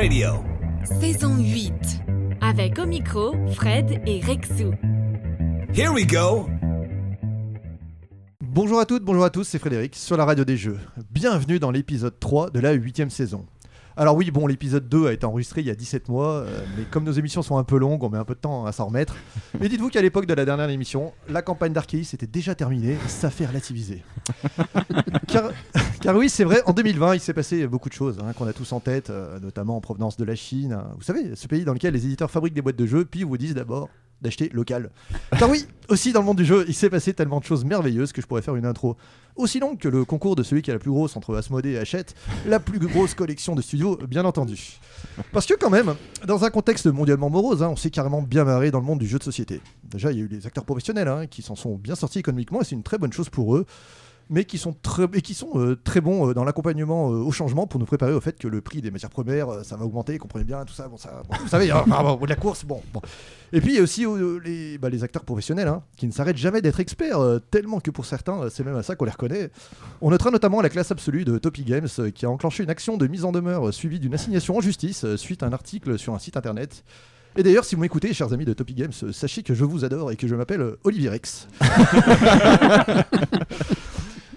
Radio. 0.00 0.42
Saison 0.98 1.36
8. 1.36 1.72
Avec 2.40 2.78
au 2.78 2.86
micro, 2.86 3.34
Fred 3.52 4.00
et 4.06 4.22
Rexou. 4.22 4.72
Here 5.74 5.92
we 5.92 6.06
go. 6.06 6.48
Bonjour 8.40 8.80
à 8.80 8.86
toutes, 8.86 9.04
bonjour 9.04 9.24
à 9.24 9.28
tous, 9.28 9.44
c'est 9.44 9.58
Frédéric 9.58 9.94
sur 9.94 10.16
la 10.16 10.24
radio 10.24 10.46
des 10.46 10.56
jeux. 10.56 10.78
Bienvenue 11.10 11.58
dans 11.58 11.70
l'épisode 11.70 12.18
3 12.18 12.48
de 12.48 12.60
la 12.60 12.74
8ème 12.74 13.10
saison. 13.10 13.44
Alors 14.00 14.16
oui, 14.16 14.30
bon, 14.30 14.46
l'épisode 14.46 14.88
2 14.88 15.08
a 15.08 15.12
été 15.12 15.26
enregistré 15.26 15.60
il 15.60 15.66
y 15.66 15.70
a 15.70 15.74
17 15.74 16.08
mois, 16.08 16.36
euh, 16.36 16.64
mais 16.74 16.84
comme 16.84 17.04
nos 17.04 17.12
émissions 17.12 17.42
sont 17.42 17.58
un 17.58 17.64
peu 17.64 17.76
longues, 17.76 18.02
on 18.02 18.08
met 18.08 18.16
un 18.16 18.24
peu 18.24 18.34
de 18.34 18.40
temps 18.40 18.64
à 18.64 18.72
s'en 18.72 18.86
remettre. 18.86 19.14
Mais 19.60 19.68
dites-vous 19.68 19.90
qu'à 19.90 20.00
l'époque 20.00 20.24
de 20.24 20.32
la 20.32 20.46
dernière 20.46 20.70
émission, 20.70 21.12
la 21.28 21.42
campagne 21.42 21.74
d'Arceus 21.74 22.14
était 22.14 22.26
déjà 22.26 22.54
terminée, 22.54 22.96
ça 23.08 23.28
fait 23.28 23.44
relativiser. 23.44 24.02
car, 25.28 25.50
car 26.00 26.16
oui, 26.16 26.30
c'est 26.30 26.44
vrai, 26.44 26.62
en 26.64 26.72
2020, 26.72 27.16
il 27.16 27.20
s'est 27.20 27.34
passé 27.34 27.66
beaucoup 27.66 27.90
de 27.90 27.94
choses 27.94 28.18
hein, 28.24 28.32
qu'on 28.32 28.46
a 28.46 28.54
tous 28.54 28.72
en 28.72 28.80
tête, 28.80 29.10
euh, 29.10 29.38
notamment 29.38 29.76
en 29.76 29.82
provenance 29.82 30.16
de 30.16 30.24
la 30.24 30.34
Chine. 30.34 30.78
Vous 30.96 31.02
savez, 31.02 31.36
ce 31.36 31.46
pays 31.46 31.66
dans 31.66 31.74
lequel 31.74 31.92
les 31.92 32.06
éditeurs 32.06 32.30
fabriquent 32.30 32.54
des 32.54 32.62
boîtes 32.62 32.76
de 32.76 32.86
jeux, 32.86 33.04
puis 33.04 33.22
vous 33.22 33.36
disent 33.36 33.54
d'abord 33.54 33.90
d'acheter 34.22 34.50
local. 34.52 34.90
Car 35.38 35.48
oui, 35.50 35.66
aussi 35.88 36.12
dans 36.12 36.20
le 36.20 36.26
monde 36.26 36.36
du 36.36 36.44
jeu, 36.44 36.64
il 36.68 36.74
s'est 36.74 36.90
passé 36.90 37.14
tellement 37.14 37.40
de 37.40 37.44
choses 37.44 37.64
merveilleuses 37.64 38.12
que 38.12 38.20
je 38.20 38.26
pourrais 38.26 38.42
faire 38.42 38.56
une 38.56 38.66
intro 38.66 38.96
aussi 39.36 39.60
longue 39.60 39.78
que 39.78 39.88
le 39.88 40.04
concours 40.04 40.36
de 40.36 40.42
celui 40.42 40.62
qui 40.62 40.70
a 40.70 40.74
la 40.74 40.80
plus 40.80 40.90
grosse 40.90 41.16
entre 41.16 41.36
Asmodée 41.36 41.72
et 41.72 41.78
Hachette, 41.78 42.14
la 42.46 42.60
plus 42.60 42.78
grosse 42.78 43.14
collection 43.14 43.54
de 43.54 43.62
studios, 43.62 43.98
bien 44.08 44.24
entendu. 44.24 44.78
Parce 45.32 45.46
que 45.46 45.54
quand 45.54 45.70
même, 45.70 45.94
dans 46.26 46.44
un 46.44 46.50
contexte 46.50 46.86
mondialement 46.86 47.30
morose, 47.30 47.62
hein, 47.62 47.68
on 47.68 47.76
s'est 47.76 47.90
carrément 47.90 48.22
bien 48.22 48.44
marré 48.44 48.70
dans 48.70 48.80
le 48.80 48.84
monde 48.84 48.98
du 48.98 49.06
jeu 49.06 49.18
de 49.18 49.24
société. 49.24 49.60
Déjà, 49.84 50.12
il 50.12 50.18
y 50.18 50.20
a 50.20 50.24
eu 50.24 50.28
les 50.28 50.46
acteurs 50.46 50.64
professionnels 50.64 51.08
hein, 51.08 51.26
qui 51.26 51.42
s'en 51.42 51.56
sont 51.56 51.76
bien 51.76 51.94
sortis 51.94 52.18
économiquement 52.18 52.60
et 52.60 52.64
c'est 52.64 52.74
une 52.74 52.82
très 52.82 52.98
bonne 52.98 53.12
chose 53.12 53.28
pour 53.28 53.56
eux 53.56 53.66
mais 54.30 54.44
qui 54.44 54.58
sont 54.58 54.72
très, 54.72 55.08
qui 55.20 55.34
sont 55.34 55.50
euh, 55.56 55.76
très 55.82 56.00
bons 56.00 56.30
euh, 56.30 56.34
dans 56.34 56.44
l'accompagnement 56.44 57.10
euh, 57.10 57.16
au 57.16 57.32
changement 57.32 57.66
pour 57.66 57.80
nous 57.80 57.86
préparer 57.86 58.12
au 58.12 58.20
fait 58.20 58.38
que 58.38 58.46
le 58.46 58.60
prix 58.60 58.80
des 58.80 58.92
matières 58.92 59.10
premières, 59.10 59.64
ça 59.64 59.76
va 59.76 59.84
augmenter, 59.84 60.18
comprenez 60.18 60.44
bien, 60.44 60.64
tout 60.64 60.72
ça, 60.72 60.86
bon, 60.86 60.96
ça 60.96 61.22
vous 61.40 61.48
savez, 61.48 61.72
hein, 61.72 61.84
bon, 61.88 62.24
la 62.24 62.36
course, 62.36 62.64
bon, 62.64 62.80
bon. 62.94 63.02
Et 63.52 63.60
puis 63.60 63.72
il 63.72 63.74
y 63.74 63.78
a 63.80 63.82
aussi 63.82 64.06
les, 64.44 64.78
bah, 64.78 64.88
les 64.88 65.02
acteurs 65.02 65.24
professionnels 65.24 65.66
hein, 65.66 65.82
qui 65.96 66.06
ne 66.06 66.12
s'arrêtent 66.12 66.36
jamais 66.36 66.62
d'être 66.62 66.78
experts, 66.78 67.18
tellement 67.50 67.80
que 67.80 67.90
pour 67.90 68.06
certains, 68.06 68.48
c'est 68.48 68.64
même 68.64 68.76
à 68.76 68.84
ça 68.84 68.94
qu'on 68.94 69.04
les 69.04 69.10
reconnaît. 69.10 69.50
On 70.00 70.10
notera 70.10 70.30
notamment 70.30 70.62
la 70.62 70.68
classe 70.68 70.92
absolue 70.92 71.24
de 71.24 71.36
Topi 71.36 71.64
Games 71.64 71.88
qui 72.14 72.24
a 72.24 72.30
enclenché 72.30 72.62
une 72.62 72.70
action 72.70 72.96
de 72.96 73.08
mise 73.08 73.24
en 73.24 73.32
demeure 73.32 73.74
suivie 73.74 73.98
d'une 73.98 74.14
assignation 74.14 74.56
en 74.56 74.60
justice 74.60 75.04
suite 75.16 75.42
à 75.42 75.46
un 75.46 75.52
article 75.52 75.98
sur 75.98 76.14
un 76.14 76.20
site 76.20 76.36
internet. 76.36 76.84
Et 77.36 77.42
d'ailleurs, 77.42 77.64
si 77.64 77.74
vous 77.74 77.80
m'écoutez, 77.80 78.12
chers 78.12 78.32
amis 78.32 78.44
de 78.44 78.52
Topi 78.52 78.74
Games, 78.74 78.92
sachez 79.12 79.42
que 79.42 79.54
je 79.54 79.64
vous 79.64 79.84
adore 79.84 80.12
et 80.12 80.16
que 80.16 80.28
je 80.28 80.36
m'appelle 80.36 80.76
Olivier 80.84 81.08
Rex. 81.08 81.48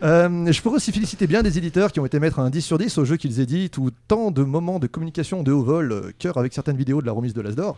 Euh, 0.03 0.51
je 0.51 0.61
pourrais 0.61 0.75
aussi 0.75 0.91
féliciter 0.91 1.27
bien 1.27 1.43
des 1.43 1.57
éditeurs 1.57 1.91
qui 1.91 1.99
ont 2.01 2.05
été 2.05 2.19
mettre 2.19 2.39
un 2.39 2.49
10 2.49 2.61
sur 2.61 2.77
10 2.77 2.97
aux 2.97 3.05
jeux 3.05 3.15
qu'ils 3.15 3.39
éditent 3.39 3.77
ou 3.77 3.89
tant 4.07 4.31
de 4.31 4.43
moments 4.43 4.79
de 4.79 4.87
communication 4.87 5.43
de 5.43 5.51
haut 5.53 5.63
vol, 5.63 5.91
euh, 5.93 6.11
cœur 6.19 6.37
avec 6.37 6.53
certaines 6.53 6.75
vidéos 6.75 7.01
de 7.01 7.05
la 7.05 7.13
remise 7.13 7.33
de 7.33 7.41
l'Asdor. 7.41 7.77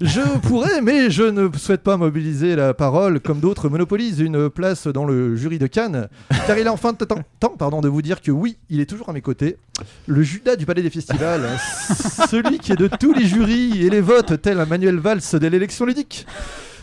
Je 0.00 0.20
pourrais, 0.42 0.80
mais 0.82 1.10
je 1.10 1.24
ne 1.24 1.48
souhaite 1.58 1.82
pas 1.82 1.96
mobiliser 1.96 2.54
la 2.54 2.74
parole 2.74 3.18
comme 3.18 3.40
d'autres 3.40 3.68
monopolisent 3.68 4.20
une 4.20 4.50
place 4.50 4.86
dans 4.86 5.04
le 5.04 5.34
jury 5.34 5.58
de 5.58 5.66
Cannes, 5.66 6.08
car 6.46 6.56
il 6.58 6.66
est 6.66 6.70
enfin 6.70 6.94
temps, 6.94 7.18
temps, 7.40 7.56
pardon, 7.58 7.80
de 7.80 7.88
vous 7.88 8.02
dire 8.02 8.22
que 8.22 8.30
oui, 8.30 8.56
il 8.70 8.80
est 8.80 8.86
toujours 8.86 9.08
à 9.08 9.12
mes 9.12 9.20
côtés. 9.20 9.56
Le 10.06 10.22
Judas 10.22 10.54
du 10.54 10.66
Palais 10.66 10.82
des 10.82 10.90
Festivals, 10.90 11.58
celui 12.30 12.58
qui 12.58 12.70
est 12.70 12.76
de 12.76 12.88
tous 12.88 13.12
les 13.12 13.26
jurys 13.26 13.84
et 13.84 13.90
les 13.90 14.00
votes, 14.00 14.40
tel 14.40 14.60
un 14.60 14.66
Manuel 14.66 14.98
Valls 14.98 15.20
de 15.32 15.46
l'élection 15.48 15.86
ludique. 15.86 16.26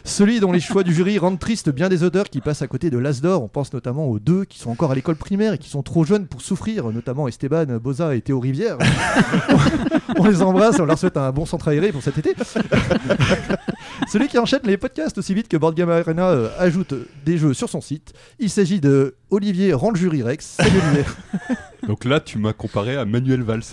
Celui 0.04 0.40
dont 0.40 0.52
les 0.52 0.60
choix 0.60 0.84
du 0.84 0.94
jury 0.94 1.18
rendent 1.18 1.40
triste 1.40 1.70
bien 1.70 1.90
des 1.90 2.04
auteurs 2.04 2.30
qui 2.30 2.42
passent 2.42 2.62
à 2.62 2.68
côté 2.68 2.90
de 2.90 2.98
l'Asdor. 2.98 3.44
On 3.44 3.48
pense 3.48 3.74
notamment 3.74 4.08
aux 4.08 4.20
deux 4.20 4.46
qui 4.46 4.60
sont 4.60 4.72
encore 4.72 4.92
à 4.92 4.96
l'école 4.96 5.16
primaire 5.16 5.54
et 5.54 5.58
qui 5.58 5.70
sont 5.70 5.84
trop 5.84 6.04
jeunes 6.04 6.28
pour 6.28 6.42
souffrir, 6.42 6.92
notamment 6.92 7.28
Esteban, 7.28 7.66
Boza 7.82 8.16
et 8.16 8.22
Théo 8.22 8.40
Rivière. 8.40 8.78
on 10.18 10.26
les 10.26 10.42
embrasse, 10.42 10.80
on 10.80 10.86
leur 10.86 10.98
souhaite 10.98 11.18
un 11.18 11.32
bon 11.32 11.46
centre 11.46 11.68
aéré 11.68 11.92
pour 11.92 12.02
cet 12.02 12.18
été. 12.18 12.36
Celui 14.12 14.28
qui 14.28 14.38
enchaîne 14.38 14.62
les 14.64 14.78
podcasts 14.78 15.18
aussi 15.18 15.34
vite 15.34 15.48
que 15.48 15.58
Board 15.58 15.76
Game 15.76 15.90
Arena 15.90 16.30
euh, 16.30 16.50
ajoute 16.58 16.94
des 17.26 17.38
jeux 17.38 17.54
sur 17.54 17.70
son 17.70 17.82
site. 17.82 18.14
Il 18.40 18.50
s'agit 18.50 18.82
de 18.82 19.16
Olivier 19.30 19.74
Rend 19.74 19.92
le 19.92 19.98
jury 19.98 20.24
Rex. 20.24 20.58
Donc 21.88 22.06
là, 22.06 22.20
tu 22.20 22.38
m'as 22.38 22.54
comparé 22.54 22.96
à 22.96 23.06
Manuel 23.06 23.42
Valls. 23.44 23.64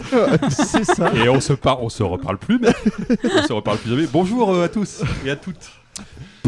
C'est 0.49 0.85
ça. 0.85 1.13
Et 1.15 1.29
on 1.29 1.41
se, 1.41 1.53
par... 1.53 1.83
on 1.83 1.89
se 1.89 2.03
reparle 2.03 2.39
plus, 2.39 2.59
mais 2.59 2.69
on 3.25 3.43
se 3.47 3.53
reparle 3.53 3.79
plus 3.79 3.91
jamais. 3.91 4.07
Bonjour 4.13 4.51
euh, 4.51 4.65
à 4.65 4.69
tous 4.69 5.03
et 5.25 5.31
à 5.31 5.37
toutes. 5.37 5.71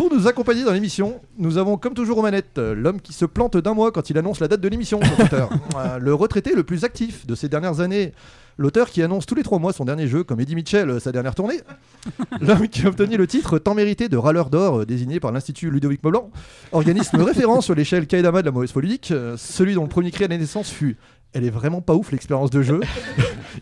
Pour 0.00 0.11
nous 0.15 0.27
accompagner 0.27 0.65
dans 0.65 0.72
l'émission, 0.72 1.21
nous 1.37 1.59
avons 1.59 1.77
comme 1.77 1.93
toujours 1.93 2.16
aux 2.16 2.22
manettes 2.22 2.56
euh, 2.56 2.75
l'homme 2.75 3.03
qui 3.03 3.12
se 3.12 3.27
plante 3.27 3.59
d'un 3.59 3.75
mois 3.75 3.93
quand 3.93 4.09
il 4.09 4.16
annonce 4.16 4.41
la 4.41 4.49
date 4.49 4.62
de 4.62 4.69
l'émission 4.69 4.99
sur 5.03 5.16
Twitter. 5.16 5.44
Euh, 5.77 5.99
le 5.99 6.15
retraité 6.15 6.55
le 6.55 6.62
plus 6.62 6.84
actif 6.84 7.27
de 7.27 7.34
ces 7.34 7.50
dernières 7.50 7.81
années. 7.81 8.12
L'auteur 8.56 8.88
qui 8.88 9.03
annonce 9.03 9.27
tous 9.27 9.34
les 9.34 9.43
trois 9.43 9.59
mois 9.59 9.75
son 9.75 9.84
dernier 9.84 10.06
jeu, 10.06 10.25
comme 10.25 10.41
Eddie 10.41 10.55
Mitchell 10.55 10.88
euh, 10.88 11.00
sa 11.00 11.12
dernière 11.12 11.34
tournée. 11.34 11.61
L'homme 12.41 12.66
qui 12.69 12.87
a 12.87 12.88
obtenu 12.88 13.19
le 13.19 13.27
titre 13.27 13.59
tant 13.59 13.75
mérité 13.75 14.09
de 14.09 14.16
râleur 14.16 14.49
d'or 14.49 14.87
désigné 14.87 15.21
par 15.21 15.33
l'Institut 15.33 15.71
Ludovic 15.71 16.03
Maublanc, 16.03 16.31
organisme 16.72 17.21
référent 17.22 17.61
sur 17.61 17.75
l'échelle 17.75 18.06
Kaedama 18.06 18.41
de 18.41 18.47
la 18.47 18.53
mauvaise 18.53 18.72
politique, 18.72 19.12
celui 19.37 19.75
dont 19.75 19.82
le 19.82 19.88
premier 19.91 20.11
cri 20.11 20.25
à 20.25 20.28
la 20.28 20.38
naissance 20.38 20.71
fut 20.71 20.97
Elle 21.34 21.44
est 21.44 21.50
vraiment 21.50 21.82
pas 21.82 21.94
ouf 21.94 22.11
l'expérience 22.11 22.50
de 22.50 22.62
jeu. 22.62 22.81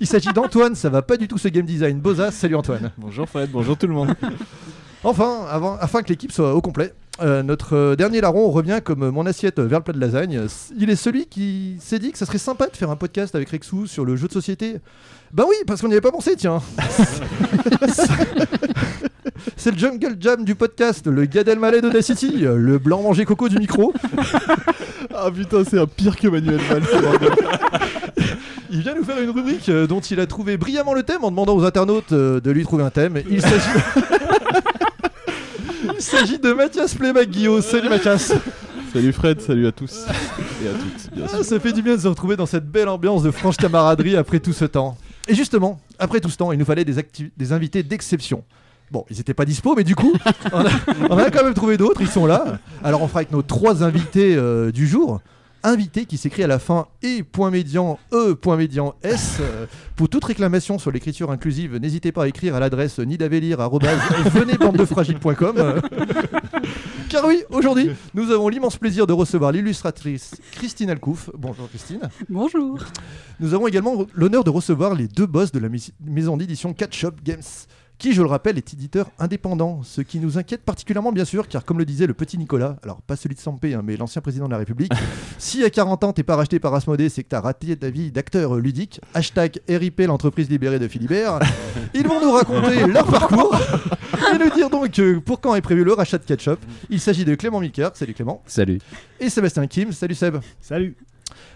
Il 0.01 0.07
s'agit 0.07 0.33
d'Antoine, 0.33 0.77
ça 0.77 0.89
va 0.89 1.03
pas 1.03 1.17
du 1.17 1.27
tout 1.27 1.39
ce 1.39 1.49
game 1.49 1.67
design. 1.67 1.99
Boza, 1.99 2.31
salut 2.31 2.55
Antoine. 2.55 2.93
Bonjour 2.97 3.29
Fred, 3.29 3.51
bonjour 3.51 3.77
tout 3.77 3.89
le 3.89 3.95
monde. 3.95 4.15
Enfin, 5.05 5.47
avant, 5.51 5.77
afin 5.81 6.03
que 6.03 6.09
l'équipe 6.09 6.33
soit 6.33 6.55
au 6.55 6.61
complet, 6.61 6.93
euh, 7.21 7.43
notre 7.43 7.75
euh, 7.77 7.97
dernier 7.97 8.21
larron 8.21 8.51
revient 8.51 8.81
comme 8.83 9.11
mon 9.11 9.27
assiette 9.27 9.59
vers 9.61 9.81
le 9.81 9.85
plat 9.85 9.95
de 9.95 10.01
lasagne. 10.01 10.47
Il 10.77 10.91
est 10.91 10.97
celui 10.97 11.27
qui 11.27 11.77
s'est 11.81 11.99
dit 11.99 12.13
que 12.13 12.19
ça 12.19 12.27
serait 12.27 12.39
sympa 12.39 12.67
de 12.69 12.77
faire 12.77 12.91
un 12.91 12.97
podcast 12.97 13.35
avec 13.35 13.51
Rexou 13.51 13.87
sur 13.87 14.05
le 14.05 14.17
jeu 14.17 14.29
de 14.29 14.33
société. 14.33 14.81
Bah 15.33 15.45
oui, 15.49 15.57
parce 15.67 15.81
qu'on 15.81 15.89
n'y 15.89 15.95
avait 15.95 16.01
pas 16.01 16.13
pensé, 16.13 16.37
tiens. 16.37 16.63
C'est 19.57 19.71
le 19.71 19.79
jungle 19.79 20.17
jam 20.19 20.45
du 20.45 20.55
podcast, 20.55 21.07
le 21.07 21.25
Gad 21.27 21.49
Elmaleh 21.49 21.81
d'Audacity, 21.81 22.39
le 22.39 22.79
blanc 22.79 23.03
manger 23.03 23.25
coco 23.25 23.49
du 23.49 23.59
micro. 23.59 23.93
Ah 25.15 25.31
putain, 25.33 25.65
c'est 25.65 25.79
un 25.79 25.87
pire 25.87 26.17
que 26.17 26.29
Manuel 26.29 26.61
Valls. 26.69 26.83
Il 28.71 28.83
vient 28.83 28.95
nous 28.95 29.03
faire 29.03 29.21
une 29.21 29.31
rubrique 29.31 29.69
euh, 29.69 29.87
dont 29.87 30.01
il 30.01 30.21
a 30.21 30.27
trouvé 30.27 30.57
brillamment 30.57 30.93
le 30.93 31.03
thème 31.03 31.25
en 31.25 31.31
demandant 31.31 31.57
aux 31.57 31.65
internautes 31.65 32.13
euh, 32.13 32.41
de 32.41 32.51
lui 32.51 32.63
trouver 32.63 32.85
un 32.85 32.91
thème. 32.91 33.21
Il 33.29 33.41
s'agit. 33.41 33.69
Il 35.97 36.03
s'agit 36.03 36.39
de 36.39 36.53
Mathias 36.53 36.95
Playback-Guillaume. 36.95 37.63
Salut 37.63 37.89
Mathias. 37.89 38.33
salut 38.93 39.13
Fred, 39.13 39.41
salut 39.41 39.67
à 39.67 39.73
tous 39.73 40.05
et 40.65 40.69
à 40.69 40.73
toutes, 40.73 41.15
bien 41.15 41.25
Ah, 41.27 41.37
sûr. 41.37 41.45
ça 41.45 41.61
fait 41.61 41.73
du 41.73 41.83
bien 41.83 41.97
de 41.97 42.01
se 42.01 42.09
retrouver 42.09 42.37
dans 42.37 42.47
cette 42.47 42.67
belle 42.71 42.89
ambiance 42.89 43.23
de 43.23 43.31
franche 43.31 43.57
camaraderie 43.57 44.17
après 44.17 44.41
tout 44.41 44.53
ce 44.53 44.65
temps. 44.65 44.97
Et 45.29 45.35
justement, 45.35 45.81
après 45.99 46.21
tout 46.21 46.31
ce 46.31 46.37
temps, 46.37 46.53
il 46.53 46.59
nous 46.59 46.65
fallait 46.65 46.85
des, 46.85 47.53
invités 47.53 47.83
d'exception. 47.83 48.45
Bon, 48.91 49.05
ils 49.11 49.21
étaient 49.21 49.35
pas 49.35 49.45
dispo, 49.45 49.75
mais 49.77 49.85
du 49.85 49.95
coup, 49.95 50.13
on 50.53 50.61
a, 50.65 50.71
on 51.11 51.19
a 51.19 51.31
quand 51.31 51.45
même 51.45 51.53
trouvé 51.55 51.77
d'autres, 51.77 52.01
ils 52.01 52.09
sont 52.09 52.25
là. 52.27 52.59
Alors 52.83 53.03
on 53.03 53.09
fera 53.09 53.21
avec 53.21 53.33
nos 53.33 53.43
trois 53.43 53.83
invités 53.85 54.35
euh, 54.35 54.73
du 54.73 54.87
jour. 54.87 55.21
Invité 55.65 56.05
qui 56.07 56.17
s'écrit 56.19 56.45
à 56.45 56.47
la 56.47 56.61
fin 56.61 56.87
et 57.03 57.25
point 57.25 57.51
médian 57.51 57.99
e 58.13 58.35
point 58.35 58.57
médian 58.57 58.95
s 59.03 59.39
Euh, 59.41 59.67
pour 59.97 60.09
toute 60.09 60.25
réclamation 60.25 60.79
sur 60.79 60.93
l'écriture 60.93 61.31
inclusive 61.33 61.77
n'hésitez 61.77 62.13
pas 62.13 62.23
à 62.25 62.29
écrire 62.29 62.55
à 62.55 62.61
l'adresse 62.61 62.99
nidavelire@venezbandefragile.com 63.01 65.57
Euh, 65.59 65.81
car 67.09 67.27
oui 67.27 67.43
aujourd'hui 67.51 67.91
nous 68.15 68.31
avons 68.31 68.49
l'immense 68.49 68.77
plaisir 68.77 69.07
de 69.07 69.13
recevoir 69.13 69.53
l'illustratrice 69.53 70.35
Christine 70.53 70.91
Alcouf. 70.91 71.31
Bonjour 71.37 71.69
Christine. 71.69 72.01
Bonjour. 72.29 72.79
nous 73.41 73.55
avons 73.55 73.67
également 73.67 74.07
l'honneur 74.15 74.45
de 74.45 74.51
recevoir 74.51 74.95
les 74.95 75.09
deux 75.09 75.27
boss 75.27 75.51
de 75.53 75.59
la 75.59 75.69
maison 76.05 76.37
d'édition 76.37 76.75
Catch 76.75 77.05
Up 77.05 77.15
Games, 77.25 77.43
qui, 77.99 78.13
je 78.13 78.23
le 78.23 78.29
rappelle, 78.29 78.57
est 78.59 78.73
éditeur 78.73 79.11
indépendant. 79.19 79.83
Ce 79.83 80.01
qui 80.01 80.21
nous 80.21 80.39
inquiète 80.39 80.63
particulièrement, 80.63 81.13
bien 81.13 81.25
sûr, 81.25 81.49
car 81.49 81.65
comme 81.65 81.79
le 81.79 81.85
disait 81.85 82.07
le 82.07 82.15
petit 82.15 82.39
Nicolas, 82.39 82.77
alors 82.83 83.03
pas 83.03 83.17
celui 83.17 83.35
de 83.35 83.41
Sampé, 83.41 83.75
hein, 83.75 83.83
mais 83.85 83.97
l'ancien 83.97 84.23
président 84.23 84.47
de 84.47 84.53
la 84.53 84.59
République, 84.59 84.93
si 85.39 85.65
à 85.65 85.71
40 85.71 86.05
ans 86.05 86.13
t'es 86.13 86.23
pas 86.23 86.37
racheté 86.37 86.61
par 86.61 86.73
Asmodée, 86.75 87.09
c'est 87.09 87.25
que 87.25 87.29
t'as 87.29 87.41
raté 87.41 87.77
ta 87.77 87.91
vie 87.91 88.11
d'acteur 88.13 88.57
ludique. 88.57 89.01
Hashtag 89.15 89.61
RIP 89.69 90.01
l'entreprise 90.07 90.49
libérée 90.49 90.79
de 90.79 90.87
Philibert. 90.89 91.41
Ils 91.95 92.07
vont 92.07 92.21
nous 92.21 92.33
raconter 92.33 92.87
leur 92.87 93.07
parcours 93.07 93.57
et 94.35 94.39
nous 94.39 94.51
dire 94.51 94.71
donc 94.71 95.01
pour 95.25 95.41
quand 95.41 95.55
est 95.55 95.61
prévu 95.61 95.85
le 95.85 95.93
rachat 95.93 96.19
de 96.19 96.25
Catch 96.25 96.49
Up. 96.49 96.61
Il 96.91 97.01
s'agit 97.01 97.25
de 97.25 97.35
Clément 97.35 97.61
Milker, 97.61 97.91
salut 97.95 98.15
Clément, 98.15 98.43
Salut. 98.47 98.79
et 99.19 99.29
Sébastien 99.29 99.67
Kim, 99.67 99.93
salut 99.93 100.15
Seb. 100.15 100.37
Salut. 100.61 100.97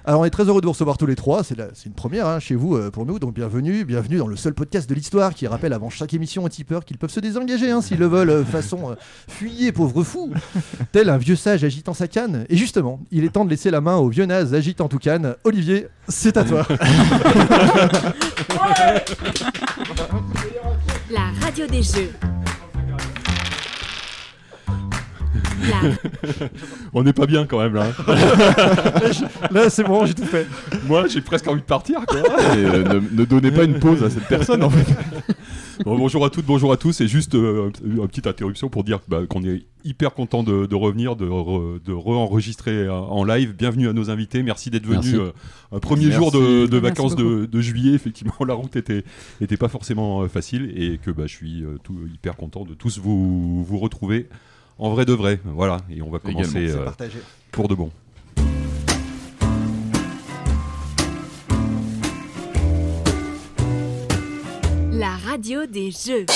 Alors 0.04 0.22
on 0.22 0.25
est 0.25 0.31
très 0.31 0.43
heureux 0.44 0.60
de 0.60 0.66
vous 0.66 0.72
recevoir 0.72 0.99
tous 0.99 1.06
les 1.06 1.14
trois, 1.14 1.44
c'est 1.44 1.54
une 1.87 1.93
première 1.93 2.26
hein, 2.26 2.40
chez 2.40 2.56
vous 2.56 2.75
euh, 2.75 2.90
pour 2.90 3.06
nous, 3.06 3.20
donc 3.20 3.34
bienvenue, 3.34 3.84
bienvenue 3.84 4.16
dans 4.16 4.26
le 4.26 4.34
seul 4.34 4.52
podcast 4.52 4.90
de 4.90 4.96
l'histoire 4.96 5.32
qui 5.32 5.46
rappelle 5.46 5.72
avant 5.72 5.90
chaque 5.90 6.12
émission 6.12 6.43
aux 6.43 6.49
tipeurs 6.49 6.84
qu'ils 6.84 6.99
peuvent 6.99 7.12
se 7.12 7.20
désengager 7.20 7.70
hein, 7.70 7.81
s'ils 7.81 8.00
le 8.00 8.06
veulent, 8.06 8.31
euh, 8.31 8.44
façon 8.44 8.90
euh, 8.90 9.72
pauvre 9.72 10.02
fou, 10.02 10.32
tel 10.90 11.08
un 11.08 11.19
vieux 11.19 11.37
sage 11.37 11.62
agitant 11.62 11.94
sa 11.94 12.08
canne. 12.08 12.46
Et 12.49 12.56
justement, 12.56 12.99
il 13.12 13.22
est 13.22 13.28
temps 13.28 13.44
de 13.44 13.50
laisser 13.50 13.70
la 13.70 13.81
main 13.81 13.96
au 13.96 14.08
vieux 14.08 14.26
naze 14.26 14.54
agitant 14.54 14.88
tout 14.88 14.99
canne. 14.99 15.37
Olivier, 15.44 15.87
c'est 16.08 16.37
à 16.37 16.43
toi. 16.43 16.66
La 21.10 21.31
radio 21.40 21.66
des 21.66 21.82
jeux. 21.82 22.10
On 26.93 27.03
n'est 27.03 27.12
pas 27.12 27.26
bien 27.26 27.47
quand 27.47 27.59
même 27.59 27.75
là. 27.75 27.87
Là, 29.50 29.70
c'est 29.70 29.85
bon, 29.85 30.06
j'ai 30.06 30.14
tout 30.14 30.25
fait. 30.25 30.47
Moi, 30.87 31.06
j'ai 31.09 31.20
presque 31.20 31.49
envie 31.49 31.61
de 31.61 31.67
partir. 31.67 32.00
Quoi. 32.06 32.19
Et, 32.56 32.64
euh, 32.64 32.85
ne, 32.85 33.20
ne 33.20 33.25
donnez 33.25 33.50
pas 33.50 33.64
une 33.64 33.79
pause 33.79 34.03
à 34.03 34.11
cette 34.11 34.26
personne 34.29 34.62
en 34.62 34.70
fait. 34.70 34.87
Bon, 35.85 35.97
bonjour 35.99 36.25
à 36.25 36.31
toutes, 36.31 36.44
bonjour 36.44 36.70
à 36.70 36.76
tous. 36.76 37.00
Et 37.00 37.09
juste 37.09 37.35
euh, 37.35 37.70
une 37.85 38.06
petite 38.06 38.26
interruption 38.26 38.69
pour 38.69 38.85
dire 38.85 39.00
bah, 39.09 39.23
qu'on 39.29 39.43
est 39.43 39.64
hyper 39.85 40.14
content 40.14 40.44
de, 40.44 40.67
de 40.67 40.75
revenir, 40.76 41.17
de, 41.17 41.26
re- 41.26 41.82
de 41.82 41.93
re-enregistrer 41.93 42.73
euh, 42.85 42.93
en 42.93 43.25
live. 43.25 43.55
Bienvenue 43.56 43.88
à 43.88 43.93
nos 43.93 44.11
invités. 44.11 44.43
Merci 44.44 44.70
d'être 44.70 44.87
venus. 44.87 45.15
Euh, 45.17 45.81
premier 45.81 46.06
Merci. 46.06 46.19
jour 46.19 46.31
de, 46.31 46.76
vacances 46.76 47.17
de, 47.17 47.47
de 47.47 47.61
juillet. 47.61 47.94
Effectivement, 47.94 48.35
la 48.47 48.55
route 48.55 48.76
était, 48.76 49.03
était 49.41 49.56
pas 49.56 49.69
forcément 49.69 50.29
facile 50.29 50.73
et 50.76 50.99
que 50.99 51.11
bah, 51.11 51.25
je 51.26 51.35
suis 51.35 51.65
tout, 51.82 51.97
hyper 52.15 52.37
content 52.37 52.65
de 52.65 52.75
tous 52.75 52.99
vous, 52.99 53.65
vous 53.65 53.79
retrouver 53.79 54.29
en 54.78 54.90
vrai 54.90 55.04
de 55.04 55.12
vrai. 55.12 55.40
Voilà. 55.44 55.78
Et 55.90 56.02
on 56.02 56.10
va 56.10 56.19
commencer 56.19 56.70
euh, 56.70 56.86
pour 57.50 57.69
de 57.69 57.74
bon. 57.74 57.90
la 65.02 65.16
radio 65.16 65.66
des 65.66 65.90
jeux. 65.90 66.26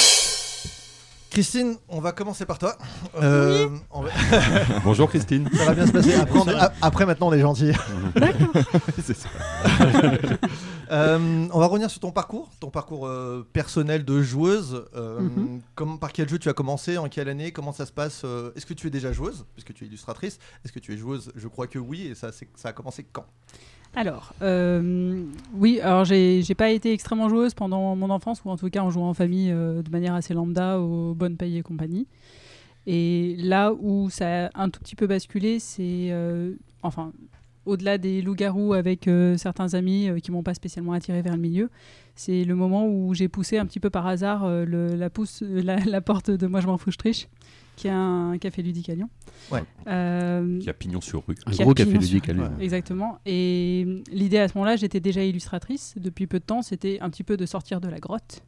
Christine, 1.41 1.77
on 1.91 2.01
va 2.01 2.13
commencer 2.13 2.47
par 2.47 2.59
toi. 2.59 2.79
Euh, 3.21 3.69
on 3.91 4.01
va- 4.01 4.09
Bonjour 4.85 5.07
Christine. 5.07 5.47
Ça 5.53 5.67
va 5.67 5.75
bien 5.75 5.87
se 5.87 5.93
passer. 5.93 6.15
Après, 6.15 6.39
on 6.39 6.49
est- 6.49 6.55
a- 6.55 6.73
après, 6.81 7.05
maintenant, 7.05 7.29
on 7.29 7.33
est 7.35 7.41
gentil. 7.41 7.73
C'est 9.05 9.13
ça. 9.15 9.29
Euh, 10.91 11.47
on 11.53 11.61
va 11.61 11.67
revenir 11.67 11.91
sur 11.91 12.01
ton 12.01 12.11
parcours, 12.11 12.49
ton 12.59 12.71
parcours 12.71 13.07
euh, 13.07 13.47
personnel 13.53 14.07
de 14.07 14.23
joueuse. 14.23 14.87
Euh, 14.97 15.21
Mhm. 15.21 15.61
comment- 15.75 15.99
par 15.99 16.13
quel 16.15 16.27
jeu 16.27 16.39
tu 16.39 16.49
as 16.49 16.55
commencé 16.55 16.97
En 16.97 17.11
quelle 17.11 17.29
année 17.29 17.53
Comment 17.53 17.73
ça 17.75 17.85
se 17.85 17.93
passe 17.93 18.23
euh, 18.25 18.53
Est-ce 18.57 18.65
que 18.65 18.73
tu 18.73 18.87
es 18.87 18.91
déjà 18.91 19.13
joueuse 19.13 19.45
Puisque 19.53 19.75
tu 19.75 19.85
es 19.85 19.89
illustratrice. 19.89 20.39
Est-ce 20.65 20.73
que 20.73 20.79
tu 20.79 20.95
es 20.95 20.97
joueuse? 20.97 21.33
Je 21.37 21.49
crois 21.49 21.67
que 21.67 21.79
oui. 21.79 22.07
Et 22.07 22.15
ça, 22.15 22.33
c'est- 22.33 22.49
ça 22.57 22.71
a 22.71 22.73
commencé 22.73 23.05
quand? 23.13 23.27
Alors, 23.95 24.35
euh, 24.43 25.25
oui, 25.55 25.81
alors 25.81 26.05
j'ai 26.05 26.55
pas 26.57 26.71
été 26.71 26.93
extrêmement 26.93 27.29
joueuse 27.29 27.55
pendant 27.55 27.97
mon 27.97 28.11
enfance, 28.11 28.43
ou 28.45 28.51
en 28.51 28.57
tout 28.57 28.69
cas 28.69 28.83
en 28.83 28.91
jouant 28.91 29.09
en 29.09 29.15
famille 29.15 29.51
euh, 29.51 29.83
de 29.83 29.91
manière 29.91 30.15
assez 30.15 30.35
lambda 30.35 30.79
aux 30.81 31.15
bonnes 31.15 31.37
payes 31.37 31.59
et 31.59 31.63
compagnie. 31.63 32.07
Et 32.87 33.37
là 33.39 33.73
où 33.73 34.11
ça 34.11 34.47
a 34.47 34.51
un 34.55 34.69
tout 34.69 34.81
petit 34.81 34.97
peu 34.97 35.07
basculé, 35.07 35.59
c'est 35.59 36.09
euh, 36.11 36.53
enfin 36.83 37.13
au-delà 37.65 37.99
des 37.99 38.23
loups-garous 38.23 38.75
avec 38.75 39.11
certains 39.37 39.75
amis 39.75 40.09
qui 40.23 40.31
m'ont 40.31 40.45
pas 40.45 40.55
spécialement 40.55 40.93
attiré 40.93 41.21
vers 41.21 41.35
le 41.35 41.41
milieu, 41.41 41.69
c'est 42.15 42.45
le 42.45 42.55
moment 42.55 42.87
où 42.87 43.13
j'ai 43.13 43.27
poussé 43.27 43.59
un 43.59 43.67
petit 43.67 43.81
peu 43.81 43.91
par 43.91 44.07
hasard 44.07 44.49
la, 44.49 45.77
la 45.85 46.01
porte 46.01 46.31
de 46.31 46.47
Moi 46.47 46.61
je 46.61 46.69
m'en 46.69 46.79
fous, 46.79 46.93
je 46.93 46.97
triche, 46.97 47.27
qui 47.77 47.89
est 47.89 47.93
un 47.93 48.37
café 48.39 48.63
ludique 48.63 48.89
à 48.89 48.95
Lyon. 48.95 49.09
Ouais. 49.53 49.63
Euh, 49.87 50.59
Qui 50.61 50.71
a 50.71 50.73
pignon 50.73 51.01
sur 51.01 51.25
rue. 51.27 51.35
Un 51.47 51.51
gros 51.53 51.75
café 51.75 51.93
ludique 51.93 52.29
à 52.29 52.33
Lyon. 52.33 52.51
Ouais. 52.59 52.65
Exactement. 52.65 53.19
Et 53.27 54.03
l'idée 54.11 54.39
à 54.39 54.49
ce 54.49 54.55
moment-là, 54.55 54.77
j'étais 54.77 55.01
déjà 55.01 55.23
illustratrice 55.23 55.95
depuis 55.99 56.27
peu 56.27 56.39
de 56.39 56.45
temps. 56.45 56.63
C'était 56.63 56.99
un 57.01 57.11
petit 57.11 57.23
peu 57.23 57.37
de 57.37 57.47
sortir 57.47 57.81
de 57.81 57.89
la 57.89 57.99
grotte. 57.99 58.43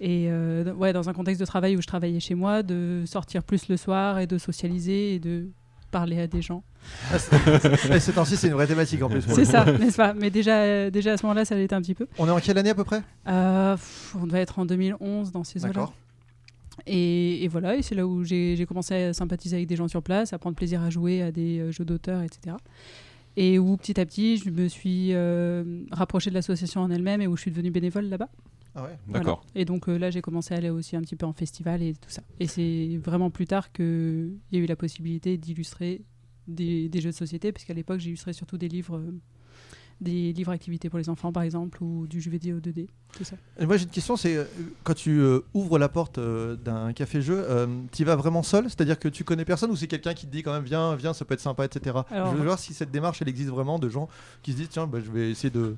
Et 0.00 0.26
euh, 0.28 0.72
ouais, 0.74 0.92
dans 0.92 1.08
un 1.08 1.12
contexte 1.12 1.40
de 1.40 1.46
travail 1.46 1.76
où 1.76 1.82
je 1.82 1.86
travaillais 1.86 2.20
chez 2.20 2.34
moi, 2.34 2.62
de 2.62 3.02
sortir 3.06 3.42
plus 3.42 3.68
le 3.68 3.76
soir 3.76 4.18
et 4.18 4.26
de 4.26 4.38
socialiser 4.38 5.14
et 5.14 5.18
de 5.18 5.48
parler 5.90 6.20
à 6.20 6.26
des 6.26 6.42
gens. 6.42 6.64
Et 7.92 8.00
Ces 8.00 8.12
temps-ci, 8.12 8.36
c'est 8.36 8.48
une 8.48 8.54
vraie 8.54 8.66
thématique 8.66 9.00
en 9.02 9.08
plus. 9.08 9.22
C'est 9.22 9.44
ça, 9.44 9.64
n'est-ce 9.64 9.96
pas? 9.96 10.12
Mais 10.12 10.28
déjà, 10.30 10.56
euh, 10.62 10.90
déjà 10.90 11.12
à 11.12 11.16
ce 11.16 11.24
moment-là, 11.24 11.44
ça 11.44 11.54
l'était 11.54 11.74
un 11.74 11.80
petit 11.80 11.94
peu. 11.94 12.08
On 12.18 12.26
est 12.26 12.30
en 12.32 12.40
quelle 12.40 12.58
année 12.58 12.70
à 12.70 12.74
peu 12.74 12.82
près? 12.84 13.02
Euh, 13.28 13.74
pff, 13.76 14.16
on 14.20 14.26
devait 14.26 14.40
être 14.40 14.58
en 14.58 14.66
2011 14.66 15.30
dans 15.30 15.44
ces 15.44 15.60
eaux-là. 15.60 15.72
D'accord. 15.72 15.94
Et, 16.86 17.44
et 17.44 17.48
voilà, 17.48 17.76
et 17.76 17.82
c'est 17.82 17.94
là 17.94 18.06
où 18.06 18.24
j'ai 18.24 18.64
commencé 18.66 18.94
à 18.94 19.12
sympathiser 19.12 19.56
avec 19.56 19.68
des 19.68 19.76
gens 19.76 19.88
sur 19.88 20.02
place, 20.02 20.32
à 20.32 20.38
prendre 20.38 20.56
plaisir 20.56 20.82
à 20.82 20.90
jouer 20.90 21.22
à 21.22 21.30
des 21.30 21.60
euh, 21.60 21.70
jeux 21.70 21.84
d'auteur, 21.84 22.22
etc. 22.22 22.56
Et 23.36 23.58
où 23.58 23.76
petit 23.76 24.00
à 24.00 24.06
petit, 24.06 24.36
je 24.36 24.50
me 24.50 24.68
suis 24.68 25.12
euh, 25.12 25.84
rapprochée 25.90 26.30
de 26.30 26.34
l'association 26.34 26.80
en 26.80 26.90
elle-même 26.90 27.20
et 27.20 27.26
où 27.26 27.36
je 27.36 27.42
suis 27.42 27.50
devenue 27.50 27.70
bénévole 27.70 28.06
là-bas. 28.06 28.28
Ah 28.76 28.82
ouais. 28.84 28.98
D'accord. 29.08 29.44
Voilà. 29.44 29.60
Et 29.60 29.64
donc 29.64 29.88
euh, 29.88 29.98
là, 29.98 30.10
j'ai 30.10 30.20
commencé 30.20 30.54
à 30.54 30.58
aller 30.58 30.70
aussi 30.70 30.96
un 30.96 31.00
petit 31.00 31.16
peu 31.16 31.26
en 31.26 31.32
festival 31.32 31.82
et 31.82 31.94
tout 31.94 32.10
ça. 32.10 32.22
Et 32.40 32.46
c'est 32.46 32.98
vraiment 33.02 33.30
plus 33.30 33.46
tard 33.46 33.72
qu'il 33.72 34.38
y 34.52 34.56
a 34.56 34.60
eu 34.60 34.66
la 34.66 34.76
possibilité 34.76 35.36
d'illustrer 35.36 36.02
des, 36.48 36.88
des 36.88 37.00
jeux 37.00 37.10
de 37.10 37.14
société, 37.14 37.52
puisqu'à 37.52 37.74
l'époque, 37.74 38.00
j'illustrais 38.00 38.32
surtout 38.32 38.58
des 38.58 38.68
livres, 38.68 38.96
euh, 38.96 39.12
des 40.00 40.32
livres 40.32 40.52
activités 40.52 40.90
pour 40.90 40.98
les 40.98 41.08
enfants, 41.08 41.32
par 41.32 41.42
exemple, 41.42 41.82
ou 41.82 42.06
du 42.06 42.20
jeu 42.20 42.30
vidéo 42.30 42.58
2D, 42.58 42.88
tout 43.16 43.24
ça. 43.24 43.36
Et 43.58 43.66
moi 43.66 43.76
j'ai 43.76 43.84
une 43.84 43.90
question, 43.90 44.16
c'est 44.16 44.36
euh, 44.36 44.44
quand 44.82 44.94
tu 44.94 45.18
euh, 45.20 45.40
ouvres 45.54 45.78
la 45.78 45.88
porte 45.88 46.18
euh, 46.18 46.56
d'un 46.56 46.92
café-jeu, 46.92 47.46
tu 47.92 48.02
y 48.02 48.04
vas 48.04 48.16
vraiment 48.16 48.42
seul? 48.42 48.64
C'est-à-dire 48.64 48.98
que 48.98 49.08
tu 49.08 49.24
connais 49.24 49.44
personne 49.44 49.70
ou 49.70 49.76
c'est 49.76 49.86
quelqu'un 49.86 50.14
qui 50.14 50.26
te 50.26 50.32
dit 50.32 50.42
quand 50.42 50.52
même 50.52 50.64
viens, 50.64 50.94
viens, 50.96 51.12
ça 51.12 51.24
peut 51.24 51.34
être 51.34 51.40
sympa, 51.40 51.64
etc. 51.64 51.96
Alors- 52.10 52.32
je 52.32 52.36
veux 52.38 52.44
voir 52.44 52.58
si 52.58 52.74
cette 52.74 52.90
démarche 52.90 53.22
elle 53.22 53.28
existe 53.28 53.50
vraiment 53.50 53.78
de 53.78 53.88
gens 53.88 54.08
qui 54.42 54.52
se 54.52 54.56
disent 54.58 54.68
tiens, 54.70 54.86
bah, 54.86 54.98
je 55.04 55.10
vais 55.10 55.30
essayer 55.30 55.50
de, 55.50 55.76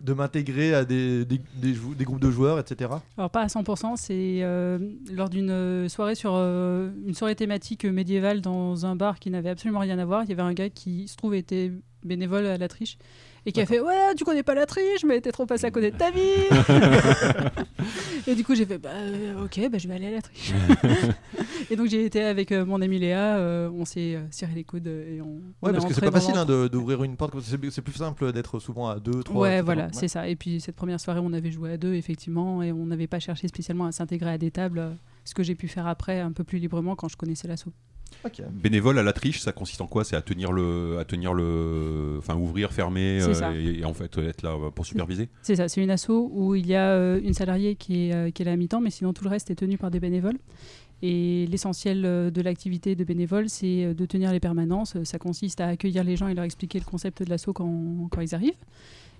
de 0.00 0.12
m'intégrer 0.12 0.74
à 0.74 0.84
des, 0.84 1.24
des, 1.24 1.40
des 1.56 1.72
jou- 1.72 1.94
des 1.94 2.04
groupes 2.04 2.20
de 2.20 2.30
joueurs, 2.30 2.58
etc. 2.58 2.90
Alors 3.16 3.30
pas 3.30 3.40
à 3.42 3.46
100%, 3.46 3.96
c'est 3.96 4.40
euh, 4.42 4.78
lors 5.10 5.30
d'une 5.30 5.88
soirée 5.88 6.14
sur 6.16 6.32
euh, 6.34 6.90
une 7.06 7.14
soirée 7.14 7.36
thématique 7.36 7.84
médiévale 7.86 8.40
dans 8.40 8.84
un 8.86 8.96
bar 8.96 9.18
qui 9.18 9.30
n'avait 9.30 9.48
absolument 9.50 9.80
rien 9.80 9.98
à 9.98 10.04
voir. 10.04 10.24
Il 10.24 10.28
y 10.28 10.32
avait 10.32 10.42
un 10.42 10.52
gars 10.52 10.68
qui 10.68 11.08
se 11.08 11.16
trouve 11.16 11.34
était 11.34 11.72
bénévole 12.04 12.44
à 12.46 12.58
la 12.58 12.68
triche 12.68 12.98
et 13.46 13.52
qui 13.52 13.60
a 13.60 13.66
fait 13.66 13.80
ouais 13.80 14.14
tu 14.16 14.24
connais 14.24 14.42
pas 14.42 14.54
la 14.54 14.66
triche 14.66 15.04
mais 15.06 15.20
t'es 15.20 15.32
trop 15.32 15.46
passé 15.46 15.66
à 15.66 15.70
côté 15.70 15.90
de 15.90 15.96
ta 15.96 16.10
vie. 16.10 16.20
et 18.26 18.34
du 18.34 18.44
coup 18.44 18.54
j'ai 18.54 18.66
fait 18.66 18.78
bah 18.78 18.90
euh, 18.92 19.44
ok 19.44 19.68
bah 19.70 19.78
je 19.78 19.88
vais 19.88 19.94
aller 19.94 20.06
à 20.06 20.10
la 20.12 20.22
triche. 20.22 20.52
et 21.70 21.76
donc 21.76 21.88
j'ai 21.88 22.04
été 22.04 22.22
avec 22.22 22.52
euh, 22.52 22.64
mon 22.64 22.80
ami 22.80 22.98
Léa, 22.98 23.36
euh, 23.36 23.70
on 23.70 23.84
s'est 23.84 24.16
euh, 24.16 24.24
serré 24.30 24.54
les 24.54 24.64
coudes 24.64 24.86
et 24.86 25.20
on. 25.20 25.40
Ouais, 25.62 25.72
parce 25.72 25.84
que 25.84 25.94
c'est 25.94 26.00
pas 26.00 26.10
facile 26.10 26.36
hein, 26.36 26.44
d'ouvrir 26.44 27.02
une 27.04 27.16
porte, 27.16 27.34
c'est 27.40 27.82
plus 27.82 27.92
simple 27.92 28.32
d'être 28.32 28.58
souvent 28.58 28.88
à 28.88 28.98
deux, 28.98 29.22
trois. 29.22 29.42
Ouais, 29.42 29.52
etc. 29.54 29.62
voilà, 29.64 29.84
Ouais. 29.84 29.90
c'est 29.92 30.08
ça. 30.08 30.28
Et 30.28 30.36
puis 30.36 30.60
cette 30.60 30.76
première 30.76 31.00
soirée, 31.00 31.20
on 31.22 31.32
avait 31.32 31.50
joué 31.50 31.72
à 31.72 31.76
deux, 31.76 31.94
effectivement, 31.94 32.62
et 32.62 32.72
on 32.72 32.86
n'avait 32.86 33.06
pas 33.06 33.20
cherché 33.20 33.48
spécialement 33.48 33.86
à 33.86 33.92
s'intégrer 33.92 34.30
à 34.30 34.38
des 34.38 34.50
tables, 34.50 34.96
ce 35.24 35.34
que 35.34 35.42
j'ai 35.42 35.54
pu 35.54 35.68
faire 35.68 35.86
après 35.86 36.20
un 36.20 36.32
peu 36.32 36.44
plus 36.44 36.58
librement 36.58 36.96
quand 36.96 37.08
je 37.08 37.16
connaissais 37.16 37.48
l'assaut. 37.48 37.72
Bénévole 38.50 38.98
à 38.98 39.02
la 39.02 39.12
triche, 39.12 39.40
ça 39.40 39.52
consiste 39.52 39.80
en 39.80 39.86
quoi? 39.86 40.04
C'est 40.04 40.16
à 40.16 40.22
tenir 40.22 40.52
le, 40.52 40.98
à 40.98 41.04
tenir 41.04 41.34
le, 41.34 42.16
enfin 42.18 42.36
ouvrir, 42.36 42.72
fermer, 42.72 43.20
euh, 43.22 43.54
et, 43.54 43.80
et 43.80 43.84
en 43.84 43.94
fait 43.94 44.16
être 44.18 44.42
là 44.42 44.56
pour 44.74 44.86
superviser? 44.86 45.28
C'est 45.42 45.56
ça, 45.56 45.68
c'est 45.68 45.82
une 45.82 45.90
asso 45.90 46.10
où 46.10 46.54
il 46.54 46.66
y 46.66 46.74
a 46.74 46.90
euh, 46.90 47.20
une 47.22 47.34
salariée 47.34 47.74
qui 47.74 48.08
est, 48.08 48.14
euh, 48.14 48.30
qui 48.30 48.42
est 48.42 48.44
là 48.44 48.52
à 48.52 48.56
mi-temps, 48.56 48.80
mais 48.80 48.90
sinon 48.90 49.12
tout 49.12 49.24
le 49.24 49.30
reste 49.30 49.50
est 49.50 49.56
tenu 49.56 49.78
par 49.78 49.90
des 49.90 50.00
bénévoles. 50.00 50.38
Et 51.02 51.46
l'essentiel 51.48 52.04
euh, 52.06 52.30
de 52.30 52.40
l'activité 52.40 52.94
de 52.94 53.04
bénévole, 53.04 53.50
c'est 53.50 53.84
euh, 53.84 53.94
de 53.94 54.06
tenir 54.06 54.32
les 54.32 54.40
permanences. 54.40 54.96
Ça 55.04 55.18
consiste 55.18 55.60
à 55.60 55.66
accueillir 55.66 56.02
les 56.02 56.16
gens 56.16 56.28
et 56.28 56.34
leur 56.34 56.44
expliquer 56.44 56.78
le 56.78 56.84
concept 56.84 57.22
de 57.22 57.28
l'assaut 57.28 57.52
quand, 57.52 58.08
quand 58.10 58.20
ils 58.22 58.34
arrivent. 58.34 58.54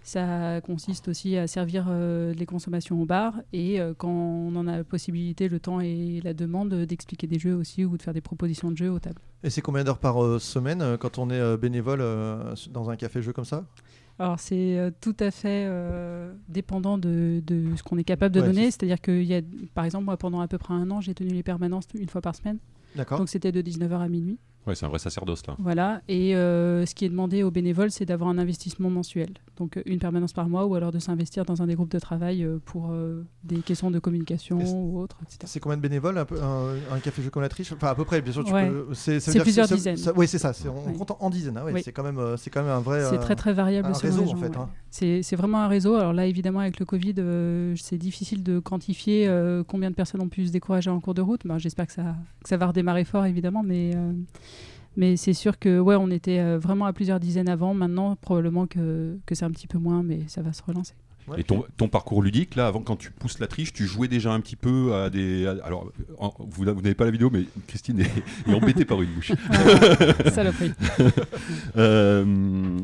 Ça 0.07 0.61
consiste 0.61 1.09
aussi 1.09 1.37
à 1.39 1.47
servir 1.47 1.87
euh, 1.89 2.35
les 2.35 2.45
consommations 2.45 3.01
au 3.01 3.07
bar 3.07 3.35
et 3.55 3.81
euh, 3.81 3.95
quand 3.97 4.11
on 4.11 4.55
en 4.55 4.67
a 4.67 4.77
la 4.77 4.85
possibilité, 4.85 5.49
le 5.49 5.59
temps 5.59 5.81
et 5.81 6.21
la 6.23 6.35
demande, 6.35 6.75
d'expliquer 6.75 7.27
des 7.27 7.39
jeux 7.39 7.55
aussi 7.55 7.87
ou 7.87 7.97
de 7.97 8.03
faire 8.03 8.13
des 8.13 8.21
propositions 8.21 8.71
de 8.71 8.77
jeux 8.77 8.91
aux 8.91 8.99
tables. 8.99 9.23
Et 9.43 9.49
c'est 9.51 9.63
combien 9.63 9.83
d'heures 9.83 9.99
par 9.99 10.23
euh, 10.23 10.39
semaine 10.39 10.99
quand 10.99 11.17
on 11.19 11.31
est 11.31 11.57
bénévole 11.57 12.01
dans 12.71 12.91
un 12.91 12.97
café-jeu 12.97 13.33
comme 13.33 13.47
ça? 13.47 13.65
Alors 14.19 14.39
c'est 14.39 14.79
euh, 14.79 14.91
tout 15.01 15.17
à 15.19 15.31
fait 15.31 15.65
euh, 15.67 16.33
dépendant 16.49 16.99
de, 16.99 17.43
de 17.45 17.75
ce 17.75 17.83
qu'on 17.83 17.97
est 17.99 18.05
capable 18.05 18.35
de 18.35 18.41
Ouais, 18.41 18.47
donner. 18.47 18.65
c'est- 18.67 18.73
C'est-à-dire 18.73 19.01
que 19.01 19.11
y 19.11 19.35
a, 19.35 19.41
par 19.75 19.87
exemple, 19.87 20.05
moi 20.05 20.17
pendant 20.19 20.41
à 20.41 20.47
peu 20.49 20.59
près 20.59 20.75
un 20.75 20.91
an, 20.91 21.01
j'ai 21.01 21.15
tenu 21.15 21.31
les 21.31 21.43
permanences 21.43 21.87
une 21.99 22.09
fois 22.11 22.21
par 22.21 22.37
semaine. 22.37 22.59
D'accord. 22.95 23.19
Donc 23.19 23.29
c'était 23.31 23.51
de 23.53 23.61
19h 23.63 23.99
à 24.01 24.09
minuit. 24.09 24.39
Ouais, 24.67 24.75
c'est 24.75 24.87
un 24.87 24.89
vrai 24.89 24.99
sacerdoce 24.99 25.47
là. 25.47 25.57
Voilà. 25.59 26.01
Et 26.09 26.35
euh, 26.35 26.87
ce 26.87 26.95
qui 26.95 27.05
est 27.05 27.09
demandé 27.11 27.43
aux 27.43 27.51
bénévoles, 27.51 27.91
c'est 27.91 28.07
d'avoir 28.07 28.31
un 28.31 28.39
investissement 28.39 28.89
mensuel. 28.91 29.31
Donc 29.59 29.77
euh, 29.77 29.83
une 29.87 29.99
permanence 29.99 30.33
par 30.33 30.49
mois 30.49 30.65
ou 30.67 30.75
alors 30.75 30.91
de 30.91 30.99
s'investir 30.99 31.45
dans 31.45 31.61
un 31.63 31.67
des 31.67 31.75
groupes 31.75 31.91
de 31.91 31.99
travail 31.99 32.43
euh, 32.45 32.59
pour 32.65 32.91
euh, 32.93 33.25
des 33.45 33.59
questions 33.59 33.91
de 33.91 33.99
communication 33.99 34.59
ou 34.59 34.99
autres, 35.01 35.19
etc. 35.23 35.39
C'est 35.45 35.61
combien 35.61 35.77
de 35.77 35.83
bénévoles 35.83 36.17
un, 36.17 36.25
peu- 36.25 36.41
un, 36.43 36.77
un 36.91 36.99
café-jeu 36.99 37.29
comme 37.31 37.43
la 37.43 37.49
triche? 37.51 37.73
Enfin, 37.73 37.89
à 37.89 37.95
peu 37.95 38.05
près, 38.05 38.23
bien 38.23 38.33
sûr. 38.33 38.45
Tu 38.45 38.53
Ouais. 38.55 38.69
peux, 38.71 38.87
c'est, 38.95 39.19
que 39.19 39.43
plusieurs 39.43 39.67
ça- 39.67 39.75
dizaines. 39.75 39.99
oui, 40.17 40.27
c'est 40.27 40.39
ça. 40.39 40.53
on 40.67 40.91
Oui. 40.91 40.97
compte 40.99 41.11
en, 41.11 41.19
en 41.21 41.31
dizaines. 41.31 41.57
hein, 41.59 41.65
ouais, 41.65 41.73
Oui. 41.75 41.83
C'est, 41.85 41.93
quand 41.93 42.03
même, 42.03 42.21
c'est 42.39 42.51
quand 42.51 42.63
même 42.63 42.73
un 42.73 42.81
vrai. 42.81 43.03
C'est 43.11 43.19
très 43.19 43.37
très 43.37 43.53
variable 43.53 43.89
un 43.89 43.93
réseau, 43.93 44.23
en 44.23 44.37
fait, 44.37 44.49
ouais. 44.49 44.57
hein. 44.57 44.69
C'est 44.91 45.23
c'est 45.23 45.37
vraiment 45.37 45.59
un 45.59 45.69
réseau. 45.69 45.95
Alors 45.97 46.13
là, 46.13 46.25
évidemment, 46.27 46.61
avec 46.61 46.79
le 46.79 46.87
Covid, 46.87 47.15
euh, 47.19 47.75
c'est 47.77 47.99
difficile 47.99 48.43
de 48.43 48.61
quantifier 48.61 49.27
euh, 49.29 49.63
combien 49.67 49.91
de 49.91 49.95
personnes 49.97 50.23
ont 50.23 50.29
pu 50.29 50.47
se 50.47 50.53
décourager 50.53 50.89
en 50.89 51.01
cours 51.01 51.15
de 51.15 51.21
route. 51.23 51.41
Ben, 51.45 51.59
J'espère 51.59 51.87
que 51.87 51.93
ça, 51.93 52.15
que 52.43 52.49
ça 52.49 52.57
va 52.57 52.69
redémarrer 52.69 53.05
fort, 53.05 53.27
évidemment, 53.27 53.63
mais, 53.65 53.91
euh, 53.95 54.13
mais 54.97 55.17
c'est 55.17 55.33
sûr 55.33 55.59
que 55.59 55.79
ouais, 55.81 55.97
on 55.97 56.11
était 56.11 56.41
euh, 56.41 56.59
vraiment 56.59 56.87
à 56.87 56.93
plusieurs 56.93 57.21
dizaines 57.21 57.49
avant. 57.49 57.75
Maintenant, 57.75 58.17
probablement 58.17 58.67
que, 58.67 59.19
que 59.27 59.35
c'est 59.35 59.45
un 59.45 59.51
petit 59.51 59.67
peu 59.67 59.79
moins, 59.79 60.03
mais 60.03 60.23
ça 60.29 60.43
va 60.43 60.53
se 60.53 60.63
relancer. 60.63 60.95
Ouais. 61.27 61.41
Et 61.41 61.45
ton, 61.45 61.65
ton 61.79 61.89
parcours 61.89 62.23
ludique, 62.23 62.55
là, 62.55 62.67
avant, 62.67 62.81
quand 62.81 62.97
tu 62.97 63.11
pousses 63.11 63.39
la 63.39 63.47
triche, 63.47 63.73
tu 63.73 63.87
jouais 63.87 64.09
déjà 64.09 64.33
un 64.33 64.41
petit 64.41 64.57
peu 64.57 64.95
à 64.95 65.09
des. 65.09 65.47
à- 65.47 65.57
alors, 65.65 65.91
en- 66.19 66.35
vous, 66.39 66.65
vous 66.65 66.65
n'avez 66.83 66.95
pas 66.95 67.05
la 67.07 67.11
vidéo, 67.11 67.31
mais 67.33 67.45
Christine 67.67 68.01
est, 68.01 68.11
est 68.51 68.55
embêtée 68.55 68.85
par 68.85 69.01
une 69.01 69.11
mouche. 69.15 69.33
Ah, 69.51 70.31
saloperie. 70.31 70.73
Euh, 71.77 72.79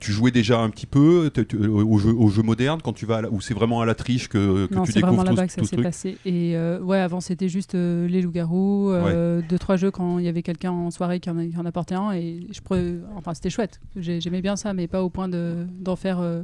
tu 0.00 0.12
jouais 0.12 0.30
déjà 0.30 0.60
un 0.60 0.70
petit 0.70 0.86
peu 0.86 1.30
tu- 1.48 1.56
au 1.56 1.98
jeu, 1.98 2.10
au 2.12 2.28
jeu 2.28 2.42
moderne 2.42 2.80
quand 2.82 2.92
tu 2.92 3.06
vas 3.06 3.16
à 3.18 3.22
la- 3.22 3.30
ou 3.30 3.40
c'est 3.40 3.54
vraiment 3.54 3.80
à 3.80 3.86
la 3.86 3.94
triche 3.94 4.28
que, 4.28 4.66
que 4.66 4.74
non, 4.74 4.82
tu 4.84 4.92
c'est 4.92 5.00
vraiment 5.00 5.22
découvres 5.22 5.30
tout, 5.30 5.36
là-bas 5.36 5.46
que 5.46 5.52
ça 5.52 5.64
s'est 5.64 5.76
passé. 5.82 6.18
Et 6.24 6.56
euh, 6.56 6.80
ouais, 6.80 6.98
avant 6.98 7.20
c'était 7.20 7.48
juste 7.48 7.74
euh, 7.74 8.06
les 8.08 8.22
loups-garous, 8.22 8.90
euh, 8.90 9.40
deux 9.48 9.58
trois 9.58 9.76
jeux 9.76 9.90
quand 9.90 10.18
il 10.18 10.24
y 10.24 10.28
avait 10.28 10.42
quelqu'un 10.42 10.70
en 10.72 10.90
soirée 10.90 11.20
qui 11.20 11.30
en, 11.30 11.38
a, 11.38 11.46
qui 11.46 11.56
en 11.56 11.64
apportait 11.66 11.94
un 11.94 12.12
et 12.12 12.46
je 12.52 12.60
prenais- 12.60 12.96
enfin 13.16 13.34
c'était 13.34 13.50
chouette. 13.50 13.80
J'ai- 13.96 14.20
J'aimais 14.20 14.42
bien 14.42 14.56
ça, 14.56 14.74
mais 14.74 14.86
pas 14.88 15.02
au 15.02 15.10
point 15.10 15.28
de 15.28 15.66
d'en 15.80 15.96
faire 15.96 16.20
euh, 16.20 16.42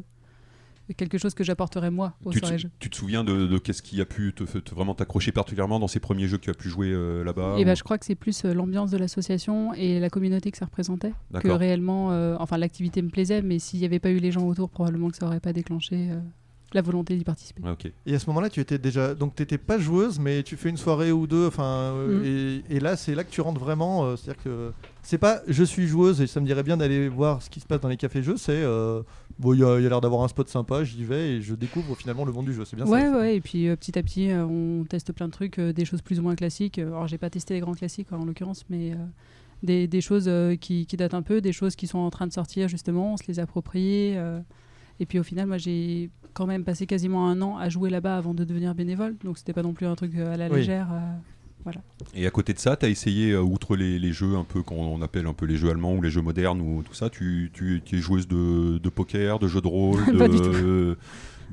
quelque 0.95 1.19
chose 1.19 1.35
que 1.35 1.45
j'apporterais 1.45 1.91
moi 1.91 2.15
aux 2.25 2.31
tu, 2.33 2.41
jeux. 2.59 2.71
tu 2.79 2.89
te 2.91 2.97
souviens 2.97 3.25
de, 3.25 3.47
de 3.47 3.59
qu'est-ce 3.59 3.83
qui 3.83 4.01
a 4.01 4.05
pu 4.07 4.33
te, 4.33 4.45
te- 4.45 4.75
vraiment 4.75 4.95
t'accrocher 4.95 5.33
particulièrement 5.33 5.79
dans 5.79 5.89
ces 5.89 6.01
premiers 6.01 6.29
jeux 6.29 6.39
que 6.39 6.45
tu 6.45 6.51
as 6.51 6.55
pu 6.55 6.69
jouer 6.69 6.91
euh, 6.93 7.23
là-bas 7.25 7.57
Et 7.59 7.63
ou- 7.63 7.65
ben, 7.65 7.75
je 7.77 7.83
crois 7.83 7.99
que 7.99 8.05
c'est 8.07 8.15
plus 8.15 8.45
euh, 8.45 8.55
l'ambiance 8.55 8.91
de 8.91 8.97
l'association 8.99 9.75
et 9.75 10.01
la 10.01 10.11
communauté 10.11 10.51
que 10.51 10.59
ça 10.59 10.65
représentait 10.67 11.13
que 11.41 11.49
réellement. 11.49 12.13
euh, 12.13 12.37
enfin, 12.39 12.57
l'activité 12.59 13.03
me 13.03 13.11
plaisait, 13.11 13.43
mais 13.43 13.59
s'il 13.59 13.81
n'y 13.81 13.87
avait 13.87 13.99
pas 13.99 14.11
eu 14.11 14.19
les 14.19 14.31
gens 14.33 14.47
autour, 14.47 14.71
probablement 14.71 15.11
que 15.11 15.17
ça 15.17 15.27
aurait 15.27 15.41
pas 15.41 15.53
déclenché 15.53 16.09
euh, 16.11 16.19
la 16.75 16.83
volonté 16.83 17.17
d'y 17.17 17.25
participer. 17.25 17.63
Et 18.05 18.15
à 18.15 18.19
ce 18.19 18.27
moment-là, 18.27 18.51
tu 18.51 18.61
étais 18.61 18.77
déjà. 18.79 19.15
Donc, 19.15 19.35
tu 19.35 19.41
n'étais 19.41 19.57
pas 19.57 19.79
joueuse, 19.79 20.19
mais 20.19 20.43
tu 20.43 20.55
fais 20.59 20.69
une 20.69 20.77
soirée 20.77 21.13
ou 21.13 21.27
deux. 21.27 21.47
Enfin, 21.47 21.65
euh, 21.95 22.19
Mm. 22.21 22.63
et, 22.71 22.77
et 22.77 22.81
là, 22.81 22.95
c'est 22.97 23.15
là 23.15 23.25
que 23.25 23.31
tu 23.31 23.41
rentres 23.41 23.59
vraiment. 23.61 24.05
euh, 24.05 24.17
C'est-à-dire 24.17 24.43
que 24.43 24.73
c'est 25.03 25.17
pas 25.17 25.41
je 25.49 25.65
suis 25.65 25.87
joueuse 25.87 26.21
et 26.21 26.27
ça 26.27 26.41
me 26.41 26.47
dirait 26.47 26.63
bien 26.63 26.77
d'aller 26.77 27.09
voir 27.09 27.41
ce 27.43 27.49
qui 27.49 27.61
se 27.61 27.67
passe 27.67 27.81
dans 27.81 27.89
les 27.89 27.97
cafés-jeux. 27.97 28.37
C'est 28.37 28.53
euh, 28.53 29.01
bon, 29.39 29.55
il 29.55 29.61
y 29.61 29.65
a, 29.65 29.79
l'air 29.79 30.01
d'avoir 30.01 30.23
un 30.23 30.29
spot 30.29 30.49
sympa, 30.49 30.85
j'y 30.85 31.05
vais 31.05 31.33
et 31.33 31.43
je 31.43 31.55
découvre 31.55 31.97
finalement 31.97 32.25
le 32.25 32.33
monde 32.33 32.47
du 32.47 32.53
jeu. 32.53 32.65
C'est 32.65 32.77
bien 32.77 32.87
Ouais, 32.87 33.03
ça. 33.03 33.19
ouais, 33.19 33.37
et 33.37 33.41
puis 33.41 33.69
euh, 33.69 33.77
petit 33.77 33.99
à 33.99 34.03
petit, 34.03 34.31
euh, 34.31 34.45
on 34.45 34.85
teste 34.85 35.13
plein 35.13 35.27
de 35.27 35.33
trucs, 35.33 35.59
euh, 35.59 35.73
des 35.73 35.85
choses 35.85 36.03
plus 36.03 36.19
ou 36.19 36.23
moins 36.23 36.35
classiques. 36.35 36.79
Alors, 36.79 37.07
j'ai 37.07 37.19
pas 37.19 37.31
testé 37.31 37.55
les 37.55 37.61
grands 37.61 37.75
classiques 37.75 38.13
en 38.13 38.25
l'occurrence, 38.25 38.65
mais 38.71 38.97
des, 39.63 39.87
des 39.87 40.01
choses 40.01 40.31
qui, 40.61 40.87
qui 40.87 40.97
datent 40.97 41.15
un 41.15 41.23
peu, 41.23 41.41
des 41.41 41.53
choses 41.53 41.77
qui 41.77 41.87
sont 41.87 41.99
en 41.99 42.11
train 42.11 42.27
de 42.27 42.33
sortir 42.33 42.69
justement, 42.69 43.15
on 43.15 43.17
se 43.17 43.25
les 43.29 43.41
approprie. 43.41 44.15
et 45.01 45.07
puis 45.07 45.19
au 45.19 45.23
final, 45.25 45.47
moi, 45.47 45.59
j'ai 45.59 46.11
quand 46.35 46.47
même 46.47 46.65
passé 46.65 46.87
quasiment 46.87 47.29
un 47.29 47.43
an 47.43 47.57
à 47.57 47.69
jouer 47.69 47.91
là-bas 47.91 48.17
avant 48.17 48.35
de 48.35 48.45
devenir 48.45 48.75
bénévole, 48.75 49.17
donc 49.25 49.39
c'était 49.39 49.53
pas 49.53 49.63
non 49.63 49.73
plus 49.73 49.87
un 49.87 49.95
truc 49.97 50.15
à 50.17 50.37
la 50.37 50.49
Oui. 50.49 50.69
Et 52.15 52.27
à 52.27 52.31
côté 52.31 52.53
de 52.53 52.59
ça, 52.59 52.77
tu 52.77 52.87
as 52.87 52.89
essayé, 52.89 53.33
euh, 53.33 53.41
outre 53.41 53.77
les, 53.77 53.99
les 53.99 54.13
jeux 54.13 54.37
un 54.37 54.45
peu 54.45 54.63
qu'on 54.63 55.01
appelle 55.03 55.27
un 55.27 55.33
peu 55.33 55.47
les 55.47 55.57
jeux 55.57 55.71
allemands 55.71 55.95
ou 55.95 56.03
les 56.03 56.11
jeux 56.11 56.23
modernes 56.23 56.61
ou 56.61 56.83
tout 56.83 56.95
ça, 56.95 57.11
tu, 57.11 57.51
tu, 57.53 57.81
tu 57.85 57.97
es 57.97 57.99
joueuse 58.01 58.27
de, 58.29 58.79
de 58.79 58.89
poker, 58.89 59.39
de 59.39 59.47
jeux 59.49 59.61
de 59.61 59.69
rôle, 59.69 60.05
Pas 60.19 60.29
du 60.29 60.37
de, 60.41 60.97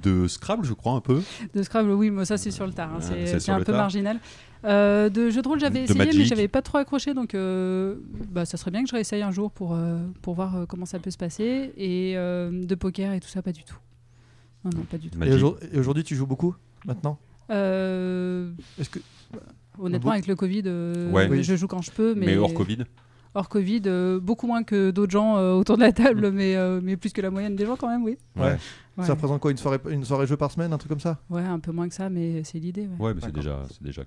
de 0.04 0.28
Scrabble, 0.28 0.66
je 0.66 0.74
crois, 0.74 0.94
un 0.94 1.02
peu. 1.02 1.22
De 1.54 1.64
Scrabble, 1.64 1.92
oui, 1.92 2.10
moi 2.12 2.26
ça 2.26 2.38
c'est 2.38 2.52
sur 2.52 2.66
le 2.68 2.74
tard, 2.74 2.90
hein, 2.94 2.98
Ah, 3.00 3.02
c'est- 3.02 3.26
c'est 3.26 3.34
c'est 3.34 3.40
sur 3.40 3.54
un 3.54 3.60
peu 3.60 3.66
tard. 3.66 3.76
marginal. 3.78 4.20
Euh, 4.64 5.10
de 5.10 5.30
jeux 5.30 5.44
de 5.44 5.48
rôle, 5.48 5.60
j'avais 5.60 5.80
De 5.80 5.84
essayé, 5.84 6.00
mais 6.00 6.06
Magic. 6.08 6.26
j'avais 6.26 6.48
pas 6.48 6.64
trop 6.64 6.80
accroché, 6.80 7.14
donc 7.14 7.36
euh, 7.36 7.96
bah, 8.32 8.46
ça 8.46 8.58
serait 8.58 8.72
bien 8.72 8.82
que 8.84 8.90
je 8.90 8.96
réessaye 8.96 9.22
un 9.22 9.30
jour 9.32 9.52
pour, 9.52 9.76
euh, 9.76 10.00
pour 10.24 10.34
voir 10.34 10.56
euh, 10.56 10.66
comment 10.66 10.86
ça 10.88 10.98
peut 10.98 11.12
se 11.12 11.18
passer. 11.18 11.72
Et 11.78 12.14
euh, 12.16 12.66
de 12.66 12.74
poker 12.76 13.14
et 13.14 13.20
tout 13.20 13.28
ça, 13.28 13.44
pas 13.44 13.52
du 13.52 13.64
tout. 13.64 13.78
Non, 14.64 14.72
non, 14.76 14.84
pas 14.90 14.98
du 14.98 15.10
tout. 15.10 15.18
Et, 15.18 15.20
Magic. 15.20 15.36
aujourd- 15.36 15.58
et 15.72 15.78
aujourd'hui, 15.78 16.04
tu 16.04 16.16
joues 16.16 16.26
beaucoup 16.26 16.56
maintenant? 16.88 17.20
Euh, 17.52 18.52
Est-ce 18.80 18.90
que 18.90 18.98
honnêtement, 19.80 20.12
avec 20.12 20.28
le 20.28 20.36
Covid, 20.36 20.64
euh, 20.66 21.12
Ouais. 21.12 21.44
Je 21.44 21.56
joue 21.56 21.68
quand 21.68 21.82
je 21.82 21.92
peux, 21.92 22.14
mais, 22.16 22.28
Mais 22.28 22.38
hors 22.38 22.54
Covid 22.54 22.80
hors 23.38 23.50
Covid, 23.50 23.82
euh, 23.88 24.18
beaucoup 24.22 24.48
moins 24.48 24.64
que 24.64 24.92
d'autres 24.92 25.12
gens 25.12 25.36
euh, 25.36 25.52
autour 25.56 25.76
de 25.76 25.82
la 25.82 25.92
table, 25.92 26.32
mais, 26.32 26.56
euh, 26.56 26.80
mais 26.82 26.96
plus 26.96 27.12
que 27.12 27.20
la 27.22 27.30
moyenne 27.30 27.58
des 27.58 27.66
gens 27.66 27.76
quand 27.76 27.90
même, 27.90 28.02
oui. 28.06 28.18
Ouais. 28.38 28.56
Ouais, 28.98 29.06
ça 29.06 29.12
représente 29.12 29.42
quoi 29.42 29.52
une 29.52 29.58
soirée, 29.58 29.78
une 29.90 30.06
soirée 30.06 30.26
jeu 30.26 30.38
par 30.38 30.50
semaine, 30.52 30.72
un 30.72 30.78
truc 30.78 30.88
comme 30.90 31.02
ça? 31.02 31.20
Ouais, 31.30 31.42
un 31.44 31.60
peu 31.60 31.74
moins 31.74 31.90
que 31.90 31.94
ça, 31.96 32.10
mais 32.10 32.46
c'est 32.46 32.60
l'idée. 32.60 32.88
ouais. 32.88 33.08
Ouais, 33.08 33.14
mais 33.14 33.20
c'est 33.20 33.34
déjà, 33.34 33.64
c'est 33.70 33.84
déjà 33.84 34.04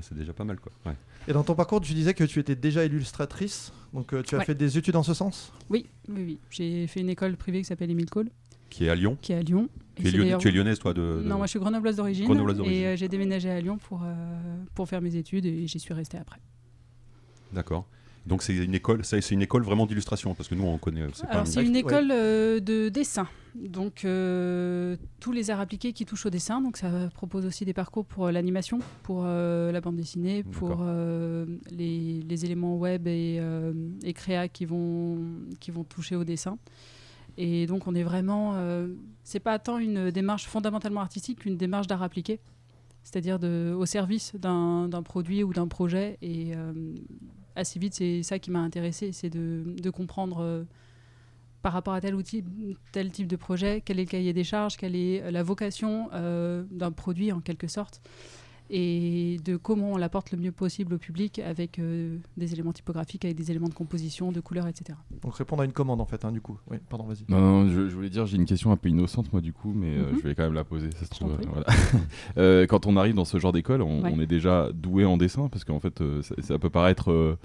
c'est 0.00 0.14
déjà, 0.16 0.32
pas 0.32 0.44
mal 0.44 0.58
quoi. 0.58 0.72
Ouais. 0.86 0.96
Et 1.28 1.34
dans 1.34 1.42
ton 1.42 1.54
parcours, 1.54 1.82
tu 1.82 1.92
disais 1.92 2.14
que 2.14 2.24
tu 2.24 2.40
étais 2.40 2.56
déjà 2.56 2.82
illustratrice, 2.86 3.74
donc 3.92 4.14
euh, 4.14 4.22
tu 4.22 4.36
as 4.36 4.38
Ouais. 4.38 4.44
fait 4.46 4.54
des 4.54 4.78
études 4.78 4.96
en 4.96 5.02
ce 5.02 5.12
sens? 5.12 5.52
Oui, 5.68 5.84
oui, 6.08 6.22
oui. 6.24 6.38
J'ai 6.48 6.86
fait 6.86 7.00
une 7.00 7.10
école 7.10 7.36
privée 7.36 7.58
qui 7.58 7.66
s'appelle 7.66 7.90
Émile 7.90 8.08
Cole, 8.08 8.30
Qui 8.70 8.86
est 8.86 8.88
à 8.88 8.94
Lyon. 8.94 9.18
qui 9.20 9.32
est 9.34 9.36
à 9.36 9.42
Lyon. 9.42 9.68
Tu 9.96 10.06
es, 10.26 10.38
tu 10.38 10.50
lyonnaise 10.50 10.78
toi 10.78 10.94
de, 10.94 11.00
de- 11.22 11.28
Non, 11.28 11.36
moi 11.36 11.46
je 11.46 11.50
suis 11.50 11.58
grenobloise 11.60 11.96
d'origine. 11.96 12.24
Grenobloise 12.26 12.56
d'origine. 12.56 12.80
Et 12.82 12.86
euh, 12.86 12.96
j'ai 12.96 13.08
déménagé 13.08 13.50
à 13.50 13.60
Lyon 13.60 13.78
pour, 13.78 14.02
euh, 14.04 14.14
pour 14.74 14.88
faire 14.88 15.00
mes 15.02 15.16
études 15.16 15.44
et 15.46 15.66
j'y 15.66 15.78
suis 15.78 15.92
restée 15.94 16.18
après. 16.18 16.38
D'accord. 17.52 17.86
Donc 18.24 18.42
c'est 18.44 18.54
une 18.54 18.74
école, 18.74 19.04
ça, 19.04 19.20
c'est 19.20 19.34
une 19.34 19.42
école 19.42 19.64
vraiment 19.64 19.84
d'illustration 19.84 20.32
parce 20.34 20.48
que 20.48 20.54
nous 20.54 20.62
on 20.64 20.78
connaît. 20.78 21.02
C'est 21.12 21.24
pas 21.26 21.32
Alors 21.32 21.42
un- 21.42 21.44
c'est 21.44 21.64
une 21.64 21.72
Ouais. 21.72 21.80
école 21.80 22.10
euh, 22.12 22.60
de 22.60 22.88
dessin. 22.88 23.26
Donc 23.56 24.04
euh, 24.04 24.96
tous 25.20 25.32
les 25.32 25.50
arts 25.50 25.58
appliqués 25.60 25.92
qui 25.92 26.06
touchent 26.06 26.24
au 26.26 26.30
dessin. 26.30 26.60
Donc 26.60 26.76
ça 26.76 26.88
propose 27.14 27.44
aussi 27.44 27.64
des 27.64 27.72
parcours 27.74 28.06
pour 28.06 28.30
l'animation, 28.30 28.78
pour 29.02 29.24
euh, 29.26 29.72
la 29.72 29.80
bande 29.80 29.96
dessinée, 29.96 30.44
pour 30.44 30.78
euh, 30.82 31.44
les, 31.70 32.22
les 32.22 32.44
éléments 32.44 32.76
web 32.78 33.08
et, 33.08 33.38
euh, 33.40 33.72
et 34.04 34.12
créa 34.14 34.46
qui 34.48 34.66
vont, 34.66 35.18
qui 35.58 35.72
vont 35.72 35.82
toucher 35.84 36.14
au 36.14 36.22
dessin. 36.24 36.58
Et 37.36 37.66
donc 37.66 37.86
on 37.86 37.94
est 37.94 38.02
vraiment... 38.02 38.52
euh, 38.54 38.88
c'est 39.24 39.40
pas 39.40 39.58
tant 39.58 39.78
une 39.78 40.10
démarche 40.10 40.46
fondamentalement 40.46 41.00
artistique 41.00 41.40
qu'une 41.40 41.56
démarche 41.56 41.86
d'art 41.86 42.02
appliqué. 42.02 42.40
C'est-à-dire 43.04 43.38
au 43.42 43.84
service 43.84 44.32
d'un 44.36 45.02
produit 45.04 45.42
ou 45.42 45.52
d'un 45.52 45.66
projet. 45.66 46.18
Et 46.22 46.52
euh, 46.54 46.94
assez 47.56 47.78
vite, 47.78 47.94
c'est 47.94 48.22
ça 48.22 48.38
qui 48.38 48.50
m'a 48.50 48.60
intéressé, 48.60 49.12
c'est 49.12 49.30
de, 49.30 49.64
de 49.66 49.90
comprendre 49.90 50.38
euh, 50.40 50.64
par 51.62 51.72
rapport 51.72 51.94
à 51.94 52.00
tel 52.00 52.14
outil, 52.14 52.44
tel 52.92 53.10
type 53.10 53.26
de 53.26 53.36
projet, 53.36 53.82
quel 53.84 53.98
est 53.98 54.04
le 54.04 54.08
cahier 54.08 54.32
des 54.32 54.44
charges, 54.44 54.76
quelle 54.76 54.96
est 54.96 55.30
la 55.30 55.42
vocation 55.42 56.08
euh, 56.12 56.64
d'un 56.70 56.92
produit 56.92 57.32
en 57.32 57.40
quelque 57.40 57.66
sorte, 57.66 58.00
et 58.70 59.38
de 59.44 59.56
comment 59.56 59.92
on 59.92 59.96
l'apporte 59.96 60.30
le 60.32 60.38
mieux 60.38 60.52
possible 60.52 60.94
au 60.94 60.98
public 60.98 61.38
avec 61.38 61.78
euh, 61.78 62.16
des 62.36 62.52
éléments 62.52 62.72
typographiques, 62.72 63.24
avec 63.24 63.36
des 63.36 63.50
éléments 63.50 63.68
de 63.68 63.74
composition, 63.74 64.32
de 64.32 64.40
couleurs, 64.40 64.66
etc. 64.68 64.98
Donc 65.22 65.34
répondre 65.34 65.62
à 65.62 65.64
une 65.64 65.72
commande 65.72 66.00
en 66.00 66.06
fait, 66.06 66.24
hein, 66.24 66.32
du 66.32 66.40
coup. 66.40 66.58
Oui, 66.70 66.78
pardon, 66.88 67.04
vas-y. 67.06 67.24
Non, 67.28 67.40
non, 67.40 67.68
je, 67.68 67.88
je 67.88 67.94
voulais 67.94 68.10
dire, 68.10 68.26
j'ai 68.26 68.36
une 68.36 68.46
question 68.46 68.72
un 68.72 68.76
peu 68.76 68.88
innocente, 68.88 69.32
moi, 69.32 69.40
du 69.42 69.52
coup, 69.52 69.72
mais 69.74 69.96
euh, 69.96 70.12
Mhm. 70.12 70.18
je 70.18 70.28
vais 70.28 70.34
quand 70.34 70.44
même 70.44 70.54
la 70.54 70.64
poser, 70.64 70.90
ça 70.92 71.04
se 71.04 71.10
trouve. 71.10 71.32
euh, 71.32 71.36
voilà. 71.50 71.66
Euh, 72.38 72.66
quand 72.66 72.86
on 72.86 72.96
arrive 72.96 73.14
dans 73.14 73.24
ce 73.24 73.38
genre 73.38 73.52
d'école, 73.52 73.82
on, 73.82 74.02
Ouais. 74.02 74.10
on 74.14 74.20
est 74.20 74.26
déjà 74.26 74.70
doué 74.72 75.04
en 75.04 75.16
dessin, 75.16 75.48
parce 75.48 75.64
qu'en 75.64 75.80
fait, 75.80 76.00
euh, 76.00 76.22
ça, 76.22 76.34
ça 76.40 76.58
peut 76.58 76.70
paraître. 76.70 77.36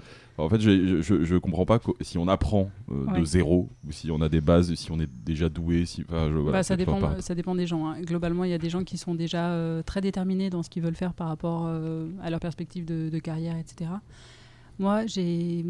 En 0.44 0.48
fait, 0.48 0.60
je, 0.60 1.00
je, 1.02 1.24
je 1.24 1.36
comprends 1.36 1.66
pas 1.66 1.80
si 2.00 2.16
on 2.18 2.28
apprend 2.28 2.70
euh, 2.90 3.18
de 3.18 3.24
zéro, 3.24 3.68
ou 3.86 3.92
si 3.92 4.10
on 4.10 4.20
a 4.20 4.28
des 4.28 4.40
bases, 4.40 4.72
si 4.74 4.90
on 4.92 5.00
est 5.00 5.10
déjà 5.24 5.48
doué. 5.48 5.84
Si, 5.86 6.04
enfin, 6.08 6.28
je- 6.30 6.34
voilà, 6.36 6.58
Bah, 6.58 6.62
ça, 6.62 6.74
pas 6.74 6.78
dépend, 6.78 7.20
ça 7.20 7.34
dépend 7.34 7.54
des 7.54 7.66
gens. 7.66 7.88
hein. 7.88 8.00
Globalement, 8.02 8.44
il 8.44 8.50
y 8.50 8.54
a 8.54 8.58
des 8.58 8.70
gens 8.70 8.84
qui 8.84 8.98
sont 8.98 9.14
déjà 9.14 9.50
euh, 9.50 9.82
très 9.82 10.00
déterminés 10.00 10.50
dans 10.50 10.62
ce 10.62 10.70
qu'ils 10.70 10.82
veulent 10.82 10.94
faire 10.94 11.12
par 11.14 11.28
rapport 11.28 11.64
euh, 11.66 12.06
à 12.22 12.30
leur 12.30 12.40
perspective 12.40 12.84
de, 12.84 13.08
de 13.10 13.18
carrière, 13.18 13.56
etc. 13.56 13.90
Moi, 14.78 15.06
j'ai 15.06 15.64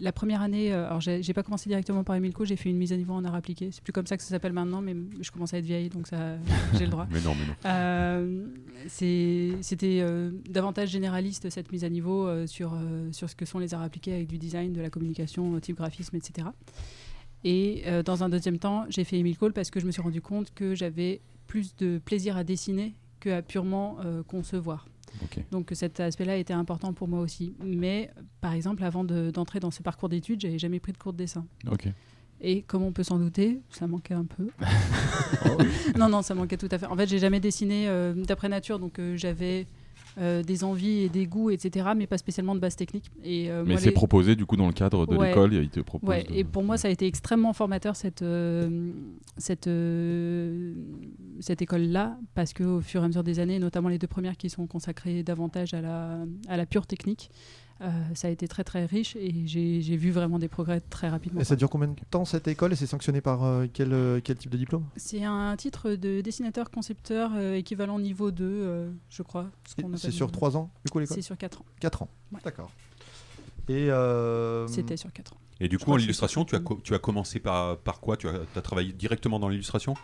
la 0.00 0.12
première 0.12 0.42
année, 0.42 0.72
euh, 0.72 0.86
alors 0.86 1.00
j'ai 1.00 1.32
pas 1.34 1.42
commencé 1.42 1.68
directement 1.68 2.04
par 2.04 2.16
Emilco, 2.16 2.44
j'ai 2.44 2.56
fait 2.56 2.70
une 2.70 2.76
mise 2.76 2.92
à 2.92 2.96
niveau 2.96 3.12
en 3.12 3.24
art 3.24 3.34
appliqué. 3.34 3.70
C'est 3.72 3.82
plus 3.82 3.92
comme 3.92 4.06
ça 4.06 4.16
que 4.16 4.22
ça 4.22 4.30
s'appelle 4.30 4.52
maintenant, 4.52 4.80
mais 4.80 4.94
je 5.20 5.30
commence 5.30 5.54
à 5.54 5.58
être 5.58 5.64
vieille, 5.64 5.88
donc 5.88 6.06
ça, 6.06 6.36
j'ai 6.74 6.84
le 6.84 6.90
droit. 6.90 7.06
Mais 7.10 7.20
non, 7.20 7.34
mais 7.34 7.46
non. 7.46 7.54
Euh, 7.66 8.46
C'était 8.88 10.00
euh, 10.00 10.30
davantage 10.48 10.90
généraliste 10.90 11.50
cette 11.50 11.70
mise 11.72 11.84
à 11.84 11.88
niveau 11.88 12.26
euh, 12.26 12.46
sur, 12.46 12.76
sur 13.12 13.28
ce 13.28 13.36
que 13.36 13.44
sont 13.44 13.58
les 13.58 13.74
arts 13.74 13.82
appliqués 13.82 14.14
avec 14.14 14.28
du 14.28 14.38
design, 14.38 14.72
de 14.72 14.80
la 14.80 14.90
communication, 14.90 15.58
type 15.60 15.76
graphisme, 15.76 16.16
etc. 16.16 16.48
Et 17.44 17.84
dans 18.04 18.24
un 18.24 18.28
deuxième 18.28 18.58
temps, 18.58 18.84
j'ai 18.88 19.04
fait 19.04 19.16
Emile 19.16 19.38
Cole 19.38 19.52
parce 19.52 19.70
que 19.70 19.78
je 19.78 19.86
me 19.86 19.92
suis 19.92 20.02
rendu 20.02 20.20
compte 20.20 20.52
que 20.54 20.74
j'avais 20.74 21.20
plus 21.46 21.76
de 21.76 21.98
plaisir 21.98 22.36
à 22.36 22.42
dessiner 22.42 22.94
que 23.20 23.30
à 23.30 23.42
purement 23.42 23.98
concevoir. 24.26 24.86
Donc 25.50 25.70
cet 25.74 26.00
aspect-là 26.00 26.36
était 26.36 26.52
important 26.52 26.92
pour 26.92 27.08
moi 27.08 27.20
aussi. 27.20 27.54
Mais 27.64 28.10
par 28.40 28.52
exemple, 28.52 28.84
avant 28.84 29.04
de- 29.04 29.30
d'entrer 29.30 29.60
dans 29.60 29.70
ce 29.70 29.82
parcours 29.82 30.08
d'études, 30.08 30.40
j'avais 30.40 30.58
jamais 30.58 30.80
pris 30.80 30.92
de 30.92 30.98
cours 30.98 31.12
de 31.12 31.18
dessin. 31.18 31.44
Et 32.40 32.62
comme 32.62 32.82
on 32.84 32.92
peut 32.92 33.02
s'en 33.02 33.18
douter, 33.18 33.60
ça 33.70 33.86
manquait 33.86 34.14
un 34.14 34.24
peu. 34.24 34.48
non, 35.98 36.08
non, 36.08 36.22
ça 36.22 36.34
manquait 36.34 36.56
tout 36.56 36.68
à 36.70 36.78
fait. 36.78 36.86
En 36.86 36.96
fait, 36.96 37.08
j'ai 37.08 37.18
jamais 37.18 37.40
dessiné 37.40 37.88
euh, 37.88 38.12
d'après 38.14 38.48
nature, 38.48 38.78
donc 38.78 38.98
euh, 38.98 39.16
j'avais 39.16 39.66
euh, 40.20 40.42
des 40.42 40.64
envies 40.64 41.00
et 41.04 41.08
des 41.08 41.26
goûts, 41.26 41.50
etc., 41.50 41.88
mais 41.96 42.06
pas 42.06 42.18
spécialement 42.18 42.54
de 42.54 42.60
base 42.60 42.76
technique. 42.76 43.10
Et, 43.22 43.50
euh, 43.50 43.64
Mais 43.66 43.76
c'est 43.76 43.86
les- 43.86 43.92
proposé, 43.92 44.34
du 44.36 44.44
coup, 44.46 44.56
dans 44.56 44.66
le 44.66 44.72
cadre 44.72 45.06
de 45.06 45.16
Ouais. 45.16 45.28
l'école, 45.28 45.54
il 45.54 45.68
te 45.70 45.80
propose. 45.80 46.08
Ouais, 46.08 46.24
de- 46.24 46.34
et 46.34 46.44
pour 46.44 46.62
moi, 46.64 46.76
ça 46.76 46.88
a 46.88 46.90
été 46.90 47.06
extrêmement 47.06 47.52
formateur 47.52 47.94
cette, 47.96 48.22
euh, 48.22 48.90
cette, 49.36 49.68
cette 51.40 51.62
école-là, 51.62 52.18
parce 52.34 52.52
qu'au 52.52 52.80
fur 52.80 53.02
et 53.02 53.04
à 53.04 53.08
mesure 53.08 53.22
des 53.24 53.38
années, 53.40 53.58
notamment 53.58 53.88
les 53.88 53.98
deux 53.98 54.06
premières 54.06 54.36
qui 54.36 54.50
sont 54.50 54.66
consacrées 54.66 55.22
davantage 55.22 55.74
à 55.74 55.80
la, 55.80 56.18
à 56.48 56.56
la 56.56 56.66
pure 56.66 56.86
technique, 56.86 57.30
ça 58.14 58.28
a 58.28 58.30
été 58.30 58.48
très 58.48 58.64
très 58.64 58.86
riche 58.86 59.14
et 59.16 59.46
j'ai 59.46 59.80
j'ai 59.82 59.96
vu 59.96 60.10
vraiment 60.10 60.38
des 60.38 60.48
progrès 60.48 60.80
très 60.80 61.08
rapidement. 61.08 61.40
Et 61.40 61.44
ça 61.44 61.54
dure 61.56 61.70
combien 61.70 61.88
de 61.88 61.96
temps 62.10 62.24
cette 62.24 62.48
école 62.48 62.72
et 62.72 62.76
c'est 62.76 62.86
sanctionné 62.86 63.20
par 63.20 63.44
euh, 63.44 63.66
quel, 63.72 63.92
euh, 63.92 64.20
quel 64.22 64.36
type 64.36 64.50
de 64.50 64.56
diplôme? 64.56 64.84
C'est 64.96 65.24
un 65.24 65.54
titre 65.56 65.90
de 65.92 66.20
dessinateur-concepteur 66.20 67.30
euh, 67.36 67.54
équivalent 67.54 67.98
niveau 67.98 68.30
2, 68.30 68.44
euh, 68.44 68.90
je 69.08 69.22
crois. 69.22 69.50
C'est 69.64 70.10
sur 70.10 70.26
niveau 70.26 70.32
3 70.32 70.56
ans 70.56 70.70
du 70.84 70.90
coup 70.90 70.98
l'école? 70.98 71.14
C'est 71.14 71.22
sur 71.22 71.36
4 71.36 71.60
ans. 71.60 71.64
4 71.80 72.02
ans. 72.02 72.08
Ouais. 72.32 72.40
D'accord. 72.44 72.70
Et 73.68 73.90
euh, 73.90 74.66
C'était 74.66 74.96
sur 74.96 75.12
4 75.12 75.34
ans. 75.34 75.36
Et 75.60 75.68
du 75.68 75.76
Je 75.78 75.84
coup, 75.84 75.92
en 75.92 75.98
illustration, 75.98 76.44
tu 76.44 76.54
as, 76.56 76.60
tu 76.84 76.94
as 76.94 76.98
commencé 76.98 77.40
par, 77.40 77.76
par 77.78 78.00
quoi? 78.00 78.16
Tu 78.16 78.28
as, 78.28 78.34
as 78.56 78.60
travaillé 78.62 78.92
directement 78.92 79.38
dans 79.40 79.48
l'illustration? 79.48 79.94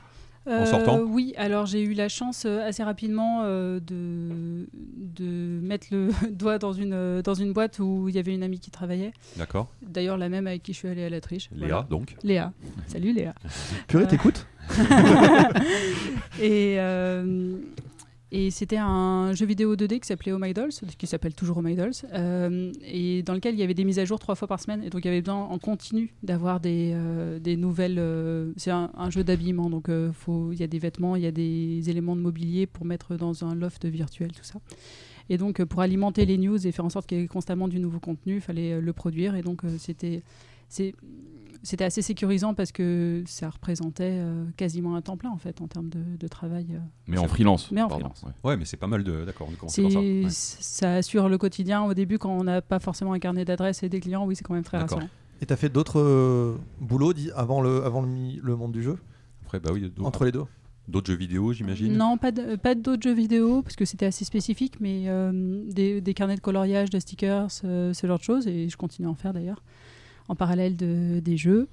En 0.47 0.67
sortant? 0.67 1.01
Oui, 1.01 1.33
alors 1.37 1.65
j'ai 1.67 1.83
eu 1.83 1.95
la 1.95 2.09
chance 2.09 2.45
euh, 2.47 2.67
assez 2.69 2.83
rapidement 2.83 3.41
euh, 3.45 3.81
de, 3.81 4.67
de 4.75 5.61
mettre 5.63 5.87
le 5.91 6.11
doigt 6.31 6.59
dans 6.59 6.73
une, 6.75 6.93
euh, 6.93 7.23
dans 7.23 7.35
une 7.35 7.53
boîte 7.53 7.79
où 7.79 8.09
il 8.11 8.15
y 8.15 8.19
avait 8.19 8.35
une 8.35 8.43
amie 8.43 8.61
qui 8.61 8.71
travaillait. 8.71 9.13
D'accord. 9.37 9.71
D'ailleurs, 9.83 10.19
la 10.19 10.29
même 10.29 10.47
avec 10.47 10.63
qui 10.63 10.73
je 10.75 10.79
suis 10.79 10.89
allée 10.89 11.05
à 11.05 11.09
la 11.09 11.21
triche. 11.23 11.49
Léa, 11.55 11.67
Voilà. 11.67 11.87
donc. 11.89 12.17
Léa. 12.23 12.53
Salut 12.89 13.13
Léa. 13.13 13.35
Purée, 13.89 14.05
Euh, 14.05 14.07
t'écoutes 14.07 14.47
et 16.41 16.77
euh, 16.79 17.57
et 18.33 18.51
c'était 18.51 18.79
un 18.79 19.33
jeu 19.33 19.47
vidéo 19.47 19.77
2D 19.77 20.01
qui 20.01 20.09
s'appelait 20.09 20.33
Oh 20.33 20.39
My 20.41 20.53
Dolls, 20.53 20.73
qui 20.99 21.07
s'appelle 21.07 21.35
toujours 21.35 21.59
Oh 21.59 21.63
My 21.63 21.77
Dolls, 21.77 21.93
euh, 22.13 22.73
et 22.83 23.23
dans 23.23 23.35
lequel 23.35 23.55
il 23.55 23.61
y 23.61 23.63
avait 23.63 23.75
des 23.75 23.85
mises 23.85 23.99
à 23.99 24.05
jour 24.05 24.19
trois 24.19 24.35
fois 24.35 24.49
par 24.49 24.59
semaine. 24.61 24.83
Et 24.83 24.91
donc 24.91 25.05
il 25.05 25.09
y 25.09 25.11
avait 25.11 25.21
besoin 25.21 25.37
en 25.45 25.59
continu 25.59 26.13
d'avoir 26.23 26.59
des, 26.59 26.93
euh, 26.95 27.39
nouvelles. 27.57 27.99
euh, 27.99 28.53
c'est 28.57 28.71
un, 28.71 28.91
un 28.97 29.11
jeu 29.11 29.23
d'habillement, 29.23 29.71
donc 29.71 29.89
il 29.89 30.59
y 30.59 30.63
a 30.63 30.67
des 30.67 30.79
vêtements, 30.79 31.17
il 31.17 31.23
y 31.23 31.27
a 31.27 31.33
des 31.33 31.89
éléments 31.89 32.17
de 32.17 32.21
mobilier 32.23 32.67
pour 32.67 32.87
mettre 32.87 33.17
dans 33.17 33.45
un 33.45 33.55
loft 33.55 33.85
virtuel, 33.85 34.33
tout 34.33 34.45
ça. 34.45 34.59
Et 35.31 35.39
donc 35.39 35.63
pour 35.65 35.81
alimenter 35.81 36.27
les 36.27 36.37
news 36.37 36.67
et 36.67 36.73
faire 36.73 36.85
en 36.85 36.91
sorte 36.91 37.07
qu'il 37.07 37.19
y 37.19 37.23
ait 37.23 37.27
constamment 37.29 37.69
du 37.69 37.79
nouveau 37.79 38.01
contenu, 38.01 38.37
il 38.37 38.41
fallait 38.41 38.81
le 38.81 38.93
produire. 38.93 39.37
Et 39.37 39.43
donc 39.43 39.63
c'était 39.79 40.23
c'était 41.65 41.85
assez 41.85 42.01
sécurisant 42.03 42.55
parce 42.55 42.71
que 42.71 43.25
ça 43.27 43.51
représentait 43.51 44.19
euh, 44.21 44.45
quasiment 44.57 44.95
un 44.95 45.03
temps 45.03 45.17
plein 45.17 45.31
en 45.31 45.39
fait 45.39 45.61
en 45.61 45.67
termes 45.67 45.89
de, 45.89 45.99
de 46.17 46.29
travail. 46.29 46.67
euh. 46.75 46.79
Mais 47.09 47.19
en 47.19 47.27
freelance. 47.27 47.73
Mais 47.73 47.83
en 47.83 47.89
pardon, 47.89 48.11
freelance. 48.11 48.23
ouais. 48.45 48.51
Ouais, 48.51 48.57
mais 48.57 48.65
c'est 48.65 48.77
pas 48.77 48.87
mal 48.87 49.03
de. 49.03 49.25
D'accord, 49.25 49.49
ça. 49.67 49.83
Ouais. 49.83 50.27
Ça 50.29 50.95
assure 50.95 51.29
le 51.29 51.39
quotidien 51.39 51.83
au 51.83 51.95
début 51.95 52.19
quand 52.19 52.31
on 52.31 52.45
n'a 52.45 52.63
pas 52.63 52.79
forcément 52.79 53.13
un 53.15 53.19
carnet 53.19 53.45
d'adresses 53.45 53.83
et 53.83 53.89
des 53.89 53.99
clients. 54.01 54.25
Oui, 54.25 54.37
c'est 54.37 54.45
quand 54.45 54.55
même 54.55 54.63
très 54.63 54.79
rassurant. 54.79 55.09
Et 55.41 55.47
t'as 55.47 55.57
fait 55.57 55.69
d'autres 55.69 55.99
euh, 56.01 56.57
boulots 56.81 57.13
avant, 57.35 57.61
le, 57.61 57.85
avant 57.85 58.03
le, 58.03 58.09
le 58.41 58.57
monde 58.57 58.71
du 58.73 58.83
jeu? 58.83 58.99
Après, 59.45 59.59
bah 59.59 59.71
oui, 59.73 59.93
Entre 60.01 60.25
les 60.25 60.33
deux 60.33 60.45
d'autres 60.87 61.11
jeux 61.11 61.17
vidéo, 61.17 61.53
j'imagine? 61.55 61.97
Non, 61.97 62.19
pas 62.19 62.31
d'autres 62.31 63.03
jeux 63.03 63.15
vidéo 63.15 63.63
parce 63.63 63.75
que 63.75 63.87
c'était 63.87 64.05
assez 64.05 64.27
spécifique, 64.27 64.75
mais 64.81 65.05
euh, 65.07 65.63
des, 65.71 66.03
des 66.03 66.13
carnets 66.13 66.37
de 66.37 66.41
coloriage, 66.43 66.91
de 66.91 66.99
stickers, 66.99 67.49
euh, 67.65 67.95
ce 67.95 68.07
genre 68.07 68.19
de 68.19 68.23
choses. 68.23 68.47
Et 68.47 68.69
je 68.69 68.77
continue 68.77 69.09
à 69.09 69.11
en 69.11 69.15
faire 69.15 69.33
d'ailleurs 69.33 69.63
en 70.29 70.35
parallèle 70.35 70.77
de, 70.77 71.21
des 71.21 71.37
jeux. 71.37 71.69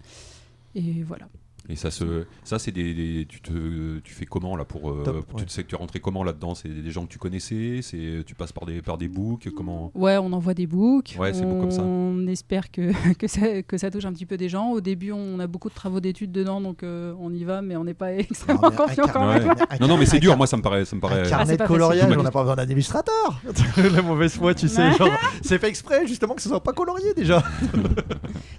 Et 0.76 1.04
voilà. 1.04 1.28
Et 1.72 1.76
ça, 1.78 1.90
se, 1.90 2.26
ça 2.44 2.60
c'est 2.60 2.72
des, 2.74 2.94
des- 2.94 3.26
tu 3.28 3.40
te, 3.42 4.00
tu 4.00 4.14
fais 4.14 4.26
comment 4.26 4.58
là 4.58 4.66
pour, 4.66 4.92
euh, 4.92 5.04
Top, 5.06 5.26
tu 5.30 5.36
ouais. 5.36 5.44
sais 5.48 5.64
que 5.64 5.70
tu 5.70 5.76
es 5.76 5.78
rentré 5.78 6.00
comment 6.02 6.24
là-dedans? 6.24 6.54
C'est 6.54 6.68
des 6.68 6.92
gens 6.92 7.06
que 7.06 7.12
tu 7.14 7.18
connaissais, 7.18 7.80
c'est, 7.82 8.24
tu 8.26 8.36
passes 8.36 8.52
par 8.52 8.66
des, 8.66 8.82
par 8.82 8.98
des 8.98 9.08
books, 9.08 9.50
comment? 9.56 9.90
Ouais, 9.96 10.18
on 10.18 10.34
envoie 10.34 10.54
des 10.54 10.68
books. 10.68 11.16
Ouais, 11.18 11.34
c'est 11.34 11.46
beau 11.46 11.60
comme 11.62 11.72
ça. 11.72 11.82
On 11.82 12.28
espère 12.28 12.70
que, 12.72 12.92
que, 13.18 13.28
ça, 13.28 13.62
que 13.64 13.78
ça 13.78 13.90
touche 13.90 14.04
un 14.06 14.12
petit 14.12 14.26
peu 14.26 14.36
des 14.38 14.50
gens. 14.50 14.72
Au 14.72 14.82
début, 14.82 15.12
on 15.14 15.40
a 15.40 15.48
beaucoup 15.48 15.70
de 15.70 15.74
travaux 15.74 16.02
d'études 16.02 16.32
dedans, 16.34 16.60
donc 16.60 16.84
euh, 16.84 17.14
on 17.20 17.34
y 17.34 17.44
va, 17.46 17.62
mais 17.62 17.78
on 17.78 17.86
n'est 17.86 17.94
pas 17.94 18.14
extrêmement 18.18 18.62
Non, 18.64 18.68
un 18.68 18.72
confiant 18.72 19.08
quand 19.08 19.28
même. 19.34 19.50
un 19.70 19.78
Non, 19.80 19.88
non, 19.88 19.98
mais 19.98 20.06
c'est 20.06 20.20
dur. 20.20 20.36
Moi, 20.36 20.48
ça 20.48 20.58
me 20.58 20.62
paraît, 20.62 20.84
ça 20.84 20.96
me 20.96 21.00
Un 21.00 21.08
paraît. 21.08 21.30
carnet 21.30 21.46
c'est 21.54 21.58
de 21.58 21.64
coloriage, 21.68 22.18
on 22.18 22.24
n'a 22.24 22.32
pas 22.32 22.42
besoin 22.42 22.58
d'un 22.58 22.68
illustrateur. 22.70 23.42
La 23.96 24.02
mauvaise 24.02 24.34
foi, 24.36 24.54
tu 24.54 24.68
sais. 24.68 24.92
Genre, 24.98 25.08
c'est 25.42 25.58
fait 25.58 25.70
exprès, 25.70 26.06
justement, 26.06 26.34
que 26.36 26.42
ce 26.42 26.50
soit 26.50 26.62
pas 26.64 26.74
colorié 26.74 27.14
déjà. 27.14 27.42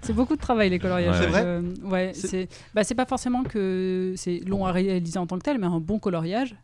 C'est 0.02 0.12
beaucoup 0.12 0.35
de 0.37 0.40
travail 0.40 0.68
les 0.71 0.78
coloriages. 0.78 1.14
Ouais. 1.18 1.23
C'est 1.25 1.30
vrai 1.30 1.42
Euh, 1.44 1.62
ouais, 1.85 2.11
C'est- 2.14 2.49
bah, 2.75 2.85
c'est 2.85 2.94
pas 2.94 3.06
forcément 3.06 3.42
que 3.44 4.14
c'est 4.16 4.40
long 4.47 4.66
à 4.66 4.73
réaliser 4.73 5.18
en 5.18 5.26
tant 5.26 5.38
que 5.38 5.42
tel, 5.44 5.59
mais 5.59 5.66
un 5.66 5.80
bon 5.80 5.99
coloriage. 5.99 6.54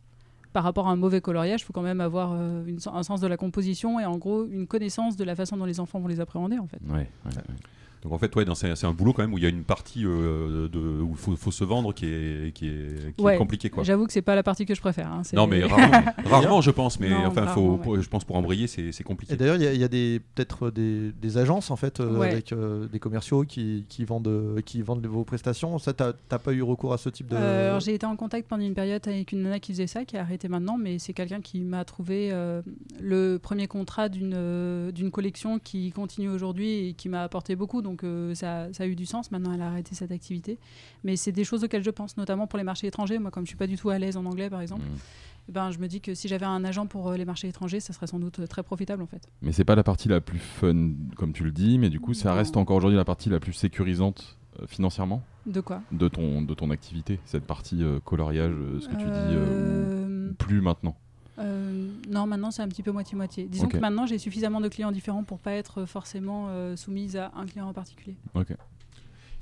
Par 0.51 0.63
rapport 0.63 0.87
à 0.87 0.91
un 0.91 0.95
mauvais 0.95 1.21
coloriage, 1.21 1.61
il 1.61 1.63
faut 1.65 1.73
quand 1.73 1.83
même 1.83 2.01
avoir 2.01 2.33
euh, 2.33 2.65
une- 2.65 2.79
un 2.91 3.03
sens 3.03 3.21
de 3.21 3.27
la 3.27 3.37
composition 3.37 3.99
et 3.99 4.05
en 4.05 4.17
gros 4.17 4.45
une 4.45 4.65
connaissance 4.65 5.15
de 5.15 5.23
la 5.23 5.35
façon 5.35 5.57
dont 5.57 5.65
les 5.65 5.79
enfants 5.79 5.99
vont 5.99 6.07
les 6.07 6.19
appréhender 6.19 6.57
en 6.57 6.65
fait. 6.67 6.79
Ouais, 6.89 6.97
ouais, 6.97 7.05
ouais. 7.35 7.55
Donc 8.03 8.13
en 8.13 8.17
fait, 8.17 8.33
ouais, 8.35 8.45
c'est 8.55 8.85
un 8.85 8.93
boulot 8.93 9.13
quand 9.13 9.23
même 9.23 9.33
où 9.33 9.37
il 9.37 9.43
y 9.43 9.47
a 9.47 9.49
une 9.49 9.63
partie 9.63 10.05
euh, 10.05 10.67
de, 10.69 10.79
où 10.79 11.09
il 11.11 11.17
faut, 11.17 11.35
faut 11.35 11.51
se 11.51 11.63
vendre 11.63 11.93
qui 11.93 12.05
est, 12.05 12.53
qui 12.53 12.67
est, 12.67 13.15
qui 13.15 13.21
est 13.21 13.25
Ouais. 13.25 13.37
compliquée 13.37 13.69
quoi. 13.69 13.83
J'avoue 13.83 14.07
que 14.07 14.13
c'est 14.13 14.21
pas 14.21 14.35
la 14.35 14.43
partie 14.43 14.65
que 14.65 14.73
je 14.73 14.79
préfère. 14.81 15.11
hein, 15.11 15.21
Non, 15.33 15.47
mais 15.47 15.63
rarement, 15.65 16.11
rarement, 16.25 16.61
je 16.61 16.71
pense. 16.71 16.99
Mais 16.99 17.09
Non, 17.09 17.25
enfin, 17.25 17.45
rarement, 17.45 17.77
faut, 17.83 17.91
ouais. 17.95 18.01
je 18.01 18.07
pense 18.09 18.23
pour 18.23 18.35
embrayer, 18.37 18.67
c'est 18.67 19.03
compliqué. 19.03 19.33
Et 19.33 19.37
d'ailleurs, 19.37 19.55
il 19.57 19.77
y 19.77 19.83
a- 19.83 19.89
peut-être 20.35 20.71
des, 20.71 21.11
des 21.11 21.37
agences 21.37 21.71
en 21.71 21.75
fait 21.75 21.99
euh, 21.99 22.17
Ouais. 22.19 22.31
avec 22.31 22.53
euh, 22.53 22.87
des 22.87 22.99
commerciaux 22.99 23.43
qui, 23.43 23.85
qui 23.89 24.05
vendent 24.05 24.27
euh, 24.27 24.61
qui 24.61 24.81
vendent 24.81 25.05
vos 25.05 25.23
prestations. 25.23 25.77
Ça, 25.79 25.93
t'as 25.93 26.13
pas 26.39 26.53
eu 26.53 26.61
recours 26.61 26.93
à 26.93 26.97
ce 26.97 27.09
type 27.09 27.27
de. 27.27 27.35
Euh, 27.35 27.69
alors, 27.69 27.79
j'ai 27.81 27.93
été 27.95 28.05
en 28.05 28.15
contact 28.15 28.47
pendant 28.47 28.63
une 28.63 28.73
période 28.73 29.01
avec 29.07 29.31
une 29.31 29.41
nana 29.43 29.59
qui 29.59 29.73
faisait 29.73 29.87
ça, 29.87 30.05
qui 30.05 30.15
a 30.17 30.21
arrêté 30.21 30.47
maintenant, 30.47 30.77
mais 30.77 30.99
c'est 30.99 31.13
quelqu'un 31.13 31.41
qui 31.41 31.61
m'a 31.61 31.83
trouvé 31.85 32.29
euh, 32.31 32.61
le 33.01 33.37
premier 33.41 33.67
contrat 33.67 34.07
d'une 34.09 34.33
euh, 34.35 34.91
d'une 34.91 35.11
collection 35.11 35.59
qui 35.59 35.91
continue 35.91 36.29
aujourd'hui 36.29 36.89
et 36.89 36.93
qui 36.93 37.09
m'a 37.09 37.23
apporté 37.23 37.55
beaucoup, 37.55 37.81
donc 37.81 37.88
euh, 38.03 38.33
ça, 38.35 38.71
ça 38.73 38.83
a 38.83 38.87
eu 38.87 38.95
du 38.95 39.05
sens. 39.05 39.31
Maintenant, 39.31 39.53
elle 39.53 39.61
a 39.61 39.67
arrêté 39.67 39.95
cette 39.95 40.11
activité. 40.11 40.57
Mais 41.03 41.15
c'est 41.15 41.31
des 41.31 41.43
choses 41.43 41.63
auxquelles 41.63 41.83
je 41.83 41.89
pense, 41.89 42.17
notamment 42.17 42.47
pour 42.47 42.57
les 42.57 42.63
marchés 42.63 42.87
étrangers. 42.87 43.19
Moi, 43.19 43.31
comme 43.31 43.43
je 43.45 43.49
suis 43.49 43.57
pas 43.57 43.67
du 43.67 43.77
tout 43.77 43.89
à 43.89 43.97
l'aise 43.99 44.17
en 44.17 44.25
anglais, 44.25 44.49
par 44.49 44.61
exemple, 44.61 44.83
Mm. 44.83 45.51
ben, 45.53 45.71
je 45.71 45.79
me 45.79 45.87
dis 45.87 45.99
que 46.01 46.13
si 46.13 46.27
j'avais 46.27 46.45
un 46.45 46.63
agent 46.63 46.85
pour 46.87 47.09
euh, 47.09 47.17
les 47.17 47.25
marchés 47.25 47.47
étrangers, 47.47 47.79
ça 47.79 47.93
serait 47.93 48.07
sans 48.07 48.19
doute 48.19 48.39
euh, 48.39 48.47
très 48.47 48.63
profitable 48.63 49.01
en 49.03 49.07
fait. 49.07 49.27
Mais 49.41 49.51
c'est 49.51 49.65
pas 49.65 49.75
la 49.75 49.83
partie 49.83 50.07
la 50.07 50.21
plus 50.21 50.39
fun, 50.39 50.91
comme 51.15 51.33
tu 51.33 51.43
le 51.43 51.51
dis, 51.51 51.77
mais 51.79 51.89
du 51.89 51.99
coup, 51.99 52.13
ça 52.13 52.29
Non. 52.29 52.35
reste 52.35 52.55
encore 52.57 52.77
aujourd'hui 52.77 52.97
la 52.97 53.05
partie 53.05 53.29
la 53.29 53.39
plus 53.39 53.53
sécurisante 53.53 54.37
financièrement? 54.67 55.23
De 55.45 55.61
quoi? 55.61 55.81
De 55.91 56.07
ton, 56.09 56.41
de 56.41 56.53
ton 56.53 56.69
activité, 56.69 57.19
cette 57.25 57.45
partie 57.45 57.81
euh, 57.81 57.99
coloriage, 58.01 58.51
euh, 58.53 58.79
ce 58.81 58.87
que 58.89 58.95
tu 58.95 59.05
dis, 59.05 60.35
plus 60.37 60.61
maintenant? 60.61 60.95
Euh, 61.39 61.87
non, 62.09 62.27
maintenant 62.27 62.51
c'est 62.51 62.61
un 62.61 62.67
petit 62.67 62.83
peu 62.83 62.91
moitié-moitié. 62.91 63.45
Disons 63.45 63.67
que 63.67 63.77
maintenant 63.77 64.05
j'ai 64.05 64.17
suffisamment 64.17 64.59
de 64.61 64.67
clients 64.67 64.91
différents 64.91 65.23
pour 65.23 65.39
pas 65.39 65.53
être 65.53 65.85
forcément 65.85 66.47
euh, 66.49 66.75
soumise 66.75 67.15
à 67.15 67.31
un 67.35 67.45
client 67.45 67.67
en 67.69 67.73
particulier. 67.73 68.15
Ok. 68.35 68.53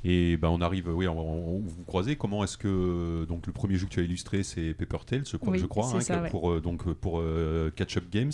Et 0.04 0.38
ben 0.38 0.50
on 0.50 0.62
arrive, 0.62 0.88
oui, 0.96 1.08
on, 1.08 1.60
vous 1.66 1.84
croisez. 1.88 2.16
Comment 2.16 2.44
est-ce 2.44 2.58
que 2.58 3.26
donc 3.26 3.48
le 3.48 3.52
premier 3.54 3.76
jeu 3.78 3.88
que 3.88 3.92
tu 3.92 4.00
as 4.00 4.04
illustré, 4.04 4.44
c'est 4.44 4.74
Paper 4.76 5.04
Tales, 5.06 5.24
je 5.26 5.38
crois, 5.38 5.54
Oui, 5.54 5.60
je 5.60 5.66
crois 5.66 5.86
c'est 5.90 5.98
hein, 5.98 6.02
ça, 6.02 6.18
que- 6.18 6.24
ouais. 6.24 6.30
pour 6.30 6.52
euh, 6.52 6.62
donc 6.62 6.88
euh, 6.88 6.94
pour 6.94 7.20
euh, 7.20 7.72
Catch 7.76 7.98
Up 7.98 8.04
Games. 8.12 8.32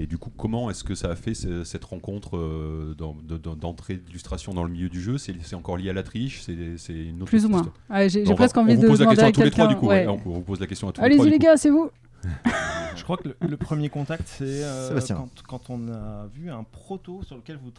Et 0.00 0.06
du 0.06 0.16
coup, 0.18 0.30
comment 0.36 0.70
est-ce 0.70 0.84
que 0.84 0.94
ça 0.94 1.10
a 1.10 1.16
fait 1.16 1.34
ce- 1.34 1.64
cette 1.64 1.84
rencontre 1.84 2.36
euh, 2.36 2.94
dans- 2.98 3.16
de- 3.26 3.36
de- 3.36 3.54
d'entrée 3.54 3.96
d'illustration 3.96 4.54
dans 4.54 4.62
le 4.64 4.70
milieu 4.70 4.88
du 4.88 5.00
jeu? 5.00 5.18
C'est 5.18 5.54
encore 5.54 5.76
lié 5.76 5.90
à 5.90 5.92
la 5.92 6.02
triche? 6.02 6.42
C'est 6.42 6.76
c'est 6.78 6.94
une 6.94 7.16
autre 7.22 7.26
Plus 7.30 7.44
ou 7.46 7.48
moins. 7.48 7.62
j'ai 8.08 8.22
presque 8.34 8.56
envie 8.58 8.72
on 8.72 8.76
vous 8.76 8.82
de 8.82 8.86
pose 8.88 9.00
la 9.00 9.06
demander 9.06 9.16
question 9.16 9.24
à 9.24 9.28
à 9.28 9.32
tous 9.32 9.42
les 9.42 9.50
trois 9.50 9.66
du 9.68 9.76
coup. 9.76 9.86
ouais. 9.86 10.06
ouais. 10.06 10.20
on, 10.26 10.30
vous 10.34 10.40
pose 10.42 10.60
la 10.60 10.66
question 10.66 10.88
à 10.88 10.92
tous 10.92 11.00
les 11.00 11.10
trois. 11.10 11.20
Allez-y 11.20 11.30
les 11.32 11.38
gars, 11.38 11.56
c'est 11.56 11.70
vous. 11.70 11.90
Je 12.96 13.04
crois 13.04 13.16
que 13.16 13.28
le, 13.28 13.36
le 13.48 13.56
premier 13.56 13.88
contact, 13.88 14.24
c'est 14.26 14.64
euh, 14.64 15.00
quand, 15.08 15.28
quand 15.46 15.70
on 15.70 15.88
a 15.88 16.26
vu 16.34 16.50
un 16.50 16.64
proto 16.64 17.22
sur 17.22 17.36
lequel 17.36 17.56
vous 17.62 17.70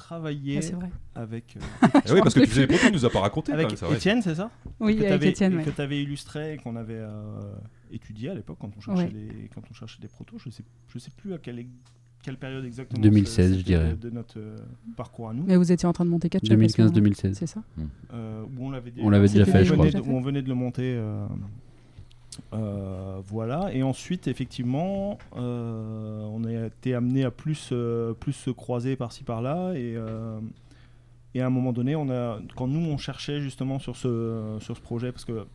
Ah, 0.74 0.76
vrai. 0.78 0.90
avec, 1.16 1.58
euh, 1.58 1.88
Eh 2.08 2.12
oui, 2.14 2.20
parce 2.24 2.34
que 2.34 2.40
tu 2.40 2.48
faisais 2.48 2.68
tu 2.80 2.92
nous 2.92 3.06
as 3.06 3.10
pas 3.10 3.20
raconté. 3.20 3.52
avec 3.52 3.68
même. 3.68 3.98
Étienne, 3.98 4.22
c'est 4.22 4.36
ça? 4.36 4.50
Oui, 4.80 4.96
que 4.98 5.04
avec 5.04 5.30
Étienne. 5.32 5.58
ouais. 5.58 5.64
Que 5.64 5.70
tu 5.72 5.82
avais 5.82 6.02
illustré 6.02 6.54
et 6.54 6.58
qu'on 6.58 6.76
avait 6.78 6.94
euh, 6.98 7.42
étudié 7.92 8.30
à 8.30 8.34
l'époque 8.34 8.58
quand, 8.62 8.72
on 8.78 8.82
cherchait 8.82 9.04
Ouais. 9.04 9.12
les- 9.14 9.50
quand 9.54 9.62
on 9.70 9.74
cherchait 9.74 10.02
des 10.02 10.08
protos. 10.08 10.38
Je 10.44 10.50
sais, 10.50 10.64
je 10.88 11.00
sais 11.00 11.12
plus 11.18 11.34
à 11.34 11.38
quelle, 11.38 11.66
quelle 12.24 12.38
période 12.38 12.64
exactement. 12.66 13.02
2016, 13.02 13.58
je 13.58 13.62
dirais. 13.64 13.90
De, 13.92 14.10
de 14.10 14.16
notre 14.16 14.40
euh, 14.40 14.56
parcours 14.96 15.30
à 15.30 15.34
nous. 15.34 15.44
Mais 15.44 15.58
vous 15.58 15.72
étiez 15.72 15.88
en 15.88 15.94
train 15.94 16.06
de 16.06 16.10
monter 16.10 16.30
Catch 16.30 16.50
Up 16.50 16.60
à 16.62 16.70
ce 16.70 16.82
moment-là. 16.82 17.00
2015-2016. 17.02 17.34
C'est 17.34 17.46
ça? 17.48 17.62
Euh, 18.14 18.44
où 18.58 18.66
on 18.66 18.70
l'avait 18.72 19.28
déjà 19.28 19.46
fait, 19.46 19.66
je 19.66 19.74
crois. 19.74 19.86
où 19.88 20.12
on 20.16 20.22
venait 20.22 20.42
de 20.42 20.48
le 20.50 20.56
monter. 20.56 20.98
Euh, 22.54 23.20
voilà. 23.28 23.70
Et 23.74 23.84
ensuite, 23.84 24.28
effectivement, 24.28 25.18
euh, 25.36 26.22
on 26.32 26.44
a 26.46 26.68
été 26.68 26.94
amené 26.94 27.24
à 27.24 27.32
plus, 27.32 27.70
euh, 27.72 28.14
plus 28.14 28.34
se 28.34 28.50
croiser 28.50 28.96
par-ci 28.96 29.24
par-là. 29.24 29.74
Et, 29.76 29.96
et 31.36 31.42
à 31.42 31.46
un 31.46 31.50
moment 31.50 31.74
donné, 31.74 31.96
on 31.96 32.10
a, 32.10 32.40
quand 32.56 32.68
nous, 32.68 32.80
on 32.90 32.98
cherchait 32.98 33.42
justement 33.42 33.80
sur 33.80 33.96
ce, 33.96 34.58
sur 34.60 34.76
ce 34.76 34.82
projet, 34.82 35.12
parce 35.12 35.26
que 35.26 35.46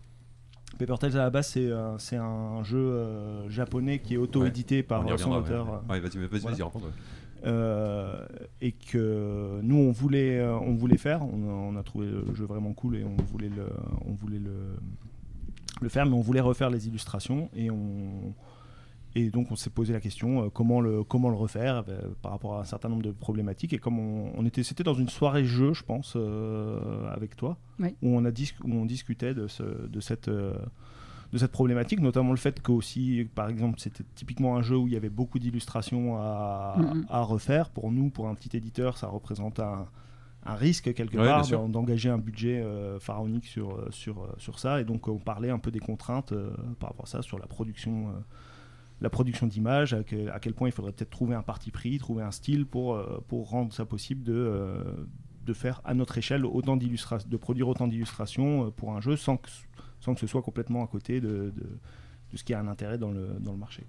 Paper 0.79 0.95
Tales 0.99 1.17
à 1.17 1.25
la 1.25 1.31
base, 1.31 1.49
c'est 1.49 1.71
un, 1.73 1.99
c'est 1.99 2.17
un 2.17 2.63
jeu 2.65 3.05
japonais 3.49 3.99
qui 4.01 4.15
est 4.15 4.19
auto-édité 4.19 4.83
par 4.83 5.05
son 5.19 5.33
auteur. 5.33 5.67
ouais. 5.89 5.95
Ouais, 5.95 6.01
vas-y, 6.01 6.19
vas-y, 6.19 6.41
Voilà. 6.41 6.51
vas-y, 6.57 6.63
raconte. 6.63 6.83
ouais. 6.85 6.91
Euh, 7.47 8.25
et 8.63 8.73
que 8.73 9.61
nous 9.63 9.77
on 9.77 9.93
voulait 9.93 10.43
on 10.43 10.73
voulait 10.77 10.97
faire 10.97 11.21
on 11.23 11.43
a, 11.47 11.53
on 11.53 11.77
a 11.77 11.83
trouvé 11.83 12.07
le 12.07 12.35
jeu 12.35 12.47
vraiment 12.47 12.73
cool 12.73 12.97
et 12.97 13.05
on 13.05 13.23
voulait 13.25 13.51
le 13.51 13.67
on 14.07 14.13
voulait 14.15 14.39
le 14.39 14.77
le 15.81 15.89
faire 15.89 16.07
mais 16.07 16.15
on 16.15 16.21
voulait 16.21 16.41
refaire 16.41 16.71
les 16.71 16.87
illustrations 16.89 17.51
et 17.55 17.71
on 17.71 18.35
et 19.17 19.31
donc 19.31 19.53
on 19.53 19.57
s'est 19.57 19.71
posé 19.71 19.93
la 19.93 20.01
question 20.01 20.43
euh, 20.45 20.49
comment 20.51 20.81
le 20.81 21.05
comment 21.05 21.29
le 21.29 21.37
refaire 21.37 21.85
euh, 21.89 22.01
par 22.23 22.33
rapport 22.33 22.57
à 22.57 22.61
un 22.61 22.65
certain 22.65 22.89
nombre 22.89 23.03
de 23.03 23.13
problématiques 23.13 23.73
et 23.73 23.79
comme 23.79 23.99
on, 23.99 24.33
on 24.37 24.45
était 24.47 24.63
c'était 24.65 24.83
dans 24.85 24.95
une 24.95 25.09
soirée 25.09 25.45
jeu 25.45 25.73
je 25.73 25.83
pense 25.85 26.15
euh, 26.17 27.09
avec 27.13 27.37
toi 27.37 27.57
Oui. 27.79 27.95
où 28.03 28.09
on 28.17 28.25
a 28.25 28.31
dis- 28.31 28.55
où 28.65 28.73
on 28.73 28.85
discutait 28.87 29.35
de 29.35 29.47
ce 29.47 29.63
de 29.63 30.01
cette 30.01 30.29
de 31.33 31.39
cette 31.39 31.51
problématique, 31.51 31.99
notamment 31.99 32.31
le 32.31 32.37
fait 32.37 32.63
que 32.63 32.71
aussi, 32.71 33.27
par 33.35 33.49
exemple, 33.49 33.81
c'était 33.81 34.05
typiquement 34.15 34.57
un 34.57 34.63
jeu 34.63 34.77
où 34.77 34.87
il 34.87 34.93
y 34.93 34.97
avait 34.97 35.09
beaucoup 35.09 35.41
d'illustrations 35.41 36.17
à, 36.17 36.77
Mhm. 36.79 37.07
à 37.11 37.23
refaire. 37.23 37.71
Pour 37.71 37.91
nous, 37.91 38.09
pour 38.09 38.29
un 38.29 38.37
petit 38.37 38.57
éditeur, 38.57 38.97
ça 38.99 39.09
représente 39.09 39.59
un, 39.59 39.89
un 40.47 40.55
risque 40.55 40.93
quelque 40.95 41.17
Ouais, 41.17 41.25
part 41.27 41.69
d'engager 41.69 42.11
un 42.11 42.19
budget 42.19 42.61
euh, 42.63 42.99
pharaonique 43.01 43.47
sur, 43.47 43.77
euh, 43.77 43.89
sur, 43.91 44.23
euh, 44.25 44.35
sur 44.39 44.59
ça. 44.59 44.81
Et 44.81 44.85
donc, 44.85 45.09
on 45.09 45.19
parlait 45.19 45.51
un 45.51 45.59
peu 45.59 45.71
des 45.71 45.81
contraintes 45.81 46.33
euh, 46.33 46.51
par 46.79 46.91
rapport 46.91 47.07
à 47.07 47.09
ça, 47.09 47.23
sur 47.23 47.39
la 47.39 47.47
production. 47.47 48.09
euh, 48.11 48.13
la 49.01 49.11
production 49.11 49.47
d'images, 49.49 49.93
à, 49.93 50.05
que- 50.05 50.29
à 50.29 50.39
quel 50.39 50.55
point 50.55 50.69
il 50.69 50.73
faudrait 50.73 50.93
peut-être 50.93 51.11
trouver 51.11 51.35
un 51.35 51.43
parti 51.43 51.71
pris, 51.71 51.99
trouver 51.99 52.23
un 52.23 52.31
style 52.31 52.65
pour, 52.65 52.99
pour 53.29 53.51
rendre 53.51 53.73
ça 53.73 53.85
possible 53.85 54.23
de, 54.23 54.83
de 55.45 55.53
faire 55.53 55.81
à 55.85 55.95
notre 55.95 56.17
échelle 56.17 56.47
autant 56.47 56.77
d'illustrations, 56.77 57.29
de 57.29 57.37
produire 57.37 57.69
autant 57.69 57.89
d'illustrations 57.89 58.71
pour 58.71 58.95
un 58.97 59.01
jeu 59.01 59.17
sans 59.17 59.37
que, 59.37 59.51
sans 60.01 60.15
que 60.15 60.21
ce 60.21 60.27
soit 60.29 60.43
complètement 60.43 60.85
à 60.85 60.87
côté 60.87 61.21
de, 61.21 61.53
de, 61.55 61.79
de 62.33 62.37
ce 62.37 62.45
qui 62.45 62.55
a 62.55 62.61
un 62.61 62.69
intérêt 62.69 62.97
dans 62.97 63.11
le, 63.11 63.27
dans 63.41 63.53
le 63.53 63.59
marché. 63.59 63.85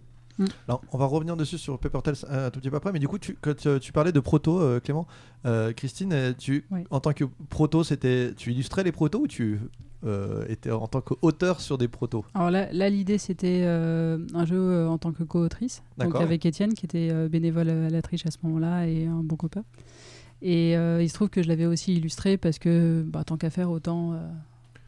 Alors, 0.67 0.81
on 0.91 0.97
va 0.97 1.05
revenir 1.05 1.37
dessus 1.37 1.57
sur 1.57 1.79
Paper 1.79 1.99
Tales 2.03 2.15
un 2.29 2.49
tout 2.49 2.59
petit 2.59 2.69
peu 2.69 2.75
après, 2.77 2.91
mais 2.91 2.99
du 2.99 3.07
coup, 3.07 3.17
tu, 3.17 3.37
quand 3.39 3.65
euh, 3.65 3.79
tu 3.79 3.91
parlais 3.91 4.11
de 4.11 4.19
proto, 4.19 4.59
euh, 4.59 4.79
Clément, 4.79 5.07
euh, 5.45 5.71
Christine, 5.73 6.35
tu, 6.37 6.65
Oui. 6.71 6.81
en 6.89 6.99
tant 6.99 7.13
que 7.13 7.23
proto, 7.49 7.83
c'était, 7.83 8.33
tu 8.35 8.51
illustrais 8.51 8.83
les 8.83 8.91
protos 8.91 9.19
ou 9.21 9.27
tu 9.27 9.59
euh, 10.05 10.45
étais 10.49 10.71
en 10.71 10.87
tant 10.87 11.01
qu'auteur 11.01 11.61
sur 11.61 11.77
des 11.77 11.87
protos? 11.87 12.25
Alors 12.33 12.51
là, 12.51 12.71
là, 12.71 12.89
l'idée 12.89 13.17
c'était 13.17 13.63
un 13.65 14.45
jeu 14.45 14.87
en 14.87 14.97
tant 14.97 15.11
que 15.13 15.23
co-autrice, 15.23 15.83
donc 15.97 16.15
avec 16.15 16.45
Étienne 16.45 16.73
qui 16.73 16.85
était 16.85 17.29
bénévole 17.29 17.69
à 17.69 17.89
la 17.89 18.01
triche 18.01 18.25
à 18.25 18.31
ce 18.31 18.37
moment-là 18.43 18.87
et 18.87 19.05
un 19.05 19.23
bon 19.23 19.35
copain. 19.35 19.63
Et 20.41 20.73
il 20.73 21.09
se 21.09 21.13
trouve 21.13 21.29
que 21.29 21.41
je 21.41 21.47
l'avais 21.47 21.65
aussi 21.65 21.95
illustré 21.95 22.37
parce 22.37 22.59
que 22.59 23.03
bah, 23.07 23.23
tant 23.23 23.37
qu'à 23.37 23.49
faire 23.49 23.71
autant. 23.71 24.19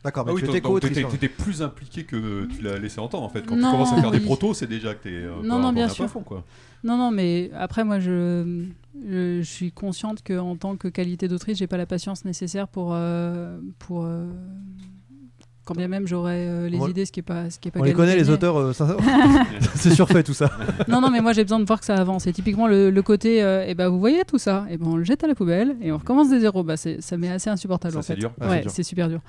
D'accord, 0.08 0.26
mais 0.26 0.32
Ah 0.32 0.36
oui, 0.36 0.42
tu 0.42 1.16
étais 1.16 1.28
plus 1.28 1.62
impliqué 1.62 2.06
que 2.06 2.46
tu 2.46 2.62
l'as 2.64 2.78
laissé 2.78 3.02
entendre 3.02 3.26
en 3.26 3.30
fait. 3.30 3.46
Quand 3.46 3.58
Non, 3.58 3.68
tu 3.68 3.72
commences 3.72 3.92
à 3.92 4.00
faire 4.00 4.10
des 4.12 4.22
protos, 4.22 4.54
c'est 4.54 4.66
déjà 4.66 4.94
que 4.96 5.04
t'es. 5.04 5.10
euh, 5.10 5.42
Non, 5.44 5.60
non, 5.60 5.74
bien 5.74 5.90
sûr. 5.90 6.10
fond, 6.10 6.22
quoi. 6.22 6.46
Non, 6.86 6.96
non, 6.96 7.12
mais 7.12 7.52
après, 7.54 7.84
moi, 7.84 8.00
je, 8.00 8.64
je, 9.06 9.40
je 9.42 9.46
suis 9.46 9.74
consciente 9.74 10.24
qu'en 10.26 10.56
tant 10.56 10.78
que 10.78 10.88
qualité 10.88 11.28
d'autrice, 11.28 11.58
j'ai 11.58 11.68
pas 11.68 11.76
la 11.76 11.86
patience 11.86 12.24
nécessaire 12.24 12.70
pour. 12.70 12.94
euh, 12.94 13.60
pour 13.80 14.06
euh, 14.06 14.28
quand 15.68 15.76
bien 15.76 15.88
même 15.90 16.08
j'aurais 16.08 16.48
euh, 16.48 16.70
les 16.70 16.80
On- 16.80 16.88
idées, 16.88 17.06
ce 17.06 17.12
qui 17.12 17.20
est 17.20 17.24
pas, 17.24 17.50
ce 17.50 17.60
qui 17.60 17.68
est 17.68 17.72
pas 17.72 17.82
On 17.82 17.84
les 17.84 17.94
connaît, 17.94 18.16
les 18.16 18.30
auteurs, 18.30 18.58
euh, 18.58 18.74
ça- 18.74 18.96
c'est 19.76 19.92
surfait 19.92 20.24
tout 20.24 20.34
ça. 20.34 20.50
Non, 20.88 21.02
non, 21.02 21.10
mais 21.12 21.22
moi 21.22 21.34
j'ai 21.34 21.44
besoin 21.44 21.60
de 21.60 21.66
voir 21.66 21.80
que 21.80 21.86
ça 21.86 21.96
avance. 21.96 22.26
Et 22.28 22.34
typiquement, 22.34 22.68
le, 22.68 22.90
le 22.90 23.02
côté, 23.02 23.44
euh, 23.44 23.66
eh 23.68 23.76
ben, 23.76 23.90
vous 23.90 24.00
voyez 24.00 24.24
tout 24.26 24.38
ça, 24.38 24.66
et 24.70 24.78
ben, 24.78 24.88
on 24.88 24.96
le 24.96 25.04
jette 25.04 25.24
à 25.24 25.28
la 25.28 25.36
poubelle 25.36 25.76
et 25.82 25.92
on 25.92 25.98
recommence 25.98 26.30
des 26.30 26.40
zéros. 26.40 26.64
Bah, 26.64 26.78
c'est- 26.78 27.02
ça 27.02 27.18
m'est 27.18 27.30
assez 27.30 27.50
insupportable 27.50 27.94
Ça, 27.94 28.00
en 28.00 28.02
c'est 28.02 28.14
fait. 28.14 28.20
dur. 28.22 28.32
Ouais, 28.40 28.48
c'est 28.48 28.54
Ouais, 28.54 28.64
c'est 28.70 28.84
super 28.84 29.10
dur. 29.10 29.20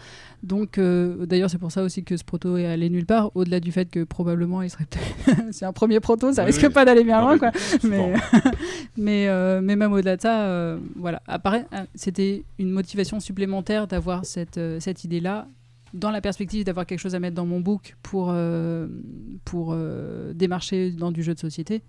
Donc, 0.44 0.78
euh, 0.78 1.26
d'ailleurs, 1.26 1.50
c'est 1.50 1.58
pour 1.58 1.72
ça 1.72 1.82
aussi 1.82 2.04
que 2.04 2.16
ce 2.16 2.22
proto 2.24 2.56
est 2.56 2.66
allé 2.66 2.88
nulle 2.90 3.06
part, 3.06 3.30
au-delà 3.34 3.58
du 3.60 3.72
fait 3.72 3.90
que 3.90 4.04
probablement 4.04 4.62
il 4.62 4.70
serait 4.70 4.84
peut-être. 4.88 5.40
c'est 5.52 5.64
un 5.64 5.72
premier 5.72 5.98
proto, 6.00 6.32
ça 6.32 6.42
Oui, 6.42 6.46
risque 6.48 6.62
oui. 6.62 6.72
pas 6.72 6.84
d'aller 6.84 7.02
bien 7.04 7.20
Non, 7.20 7.26
loin, 7.26 7.32
mais 7.34 7.38
quoi. 7.38 7.50
Mais, 7.84 8.12
mais, 8.96 9.28
euh, 9.28 9.60
mais 9.62 9.76
même 9.76 9.92
au-delà 9.92 10.16
de 10.16 10.22
ça, 10.22 10.42
euh, 10.42 10.78
voilà. 10.96 11.22
Apparaît, 11.26 11.66
c'était 11.94 12.44
une 12.58 12.70
motivation 12.70 13.20
supplémentaire 13.20 13.86
d'avoir 13.86 14.24
cette, 14.24 14.58
euh, 14.58 14.78
cette 14.80 15.04
idée-là, 15.04 15.46
dans 15.94 16.10
la 16.10 16.20
perspective 16.20 16.64
d'avoir 16.64 16.86
quelque 16.86 17.00
chose 17.00 17.14
à 17.14 17.20
mettre 17.20 17.34
dans 17.34 17.46
mon 17.46 17.60
book 17.60 17.96
pour, 18.02 18.28
euh, 18.30 18.88
pour 19.44 19.72
euh, 19.72 20.32
démarcher 20.34 20.90
dans 20.90 21.12
du 21.12 21.22
jeu 21.22 21.34
de 21.34 21.38
société. 21.38 21.82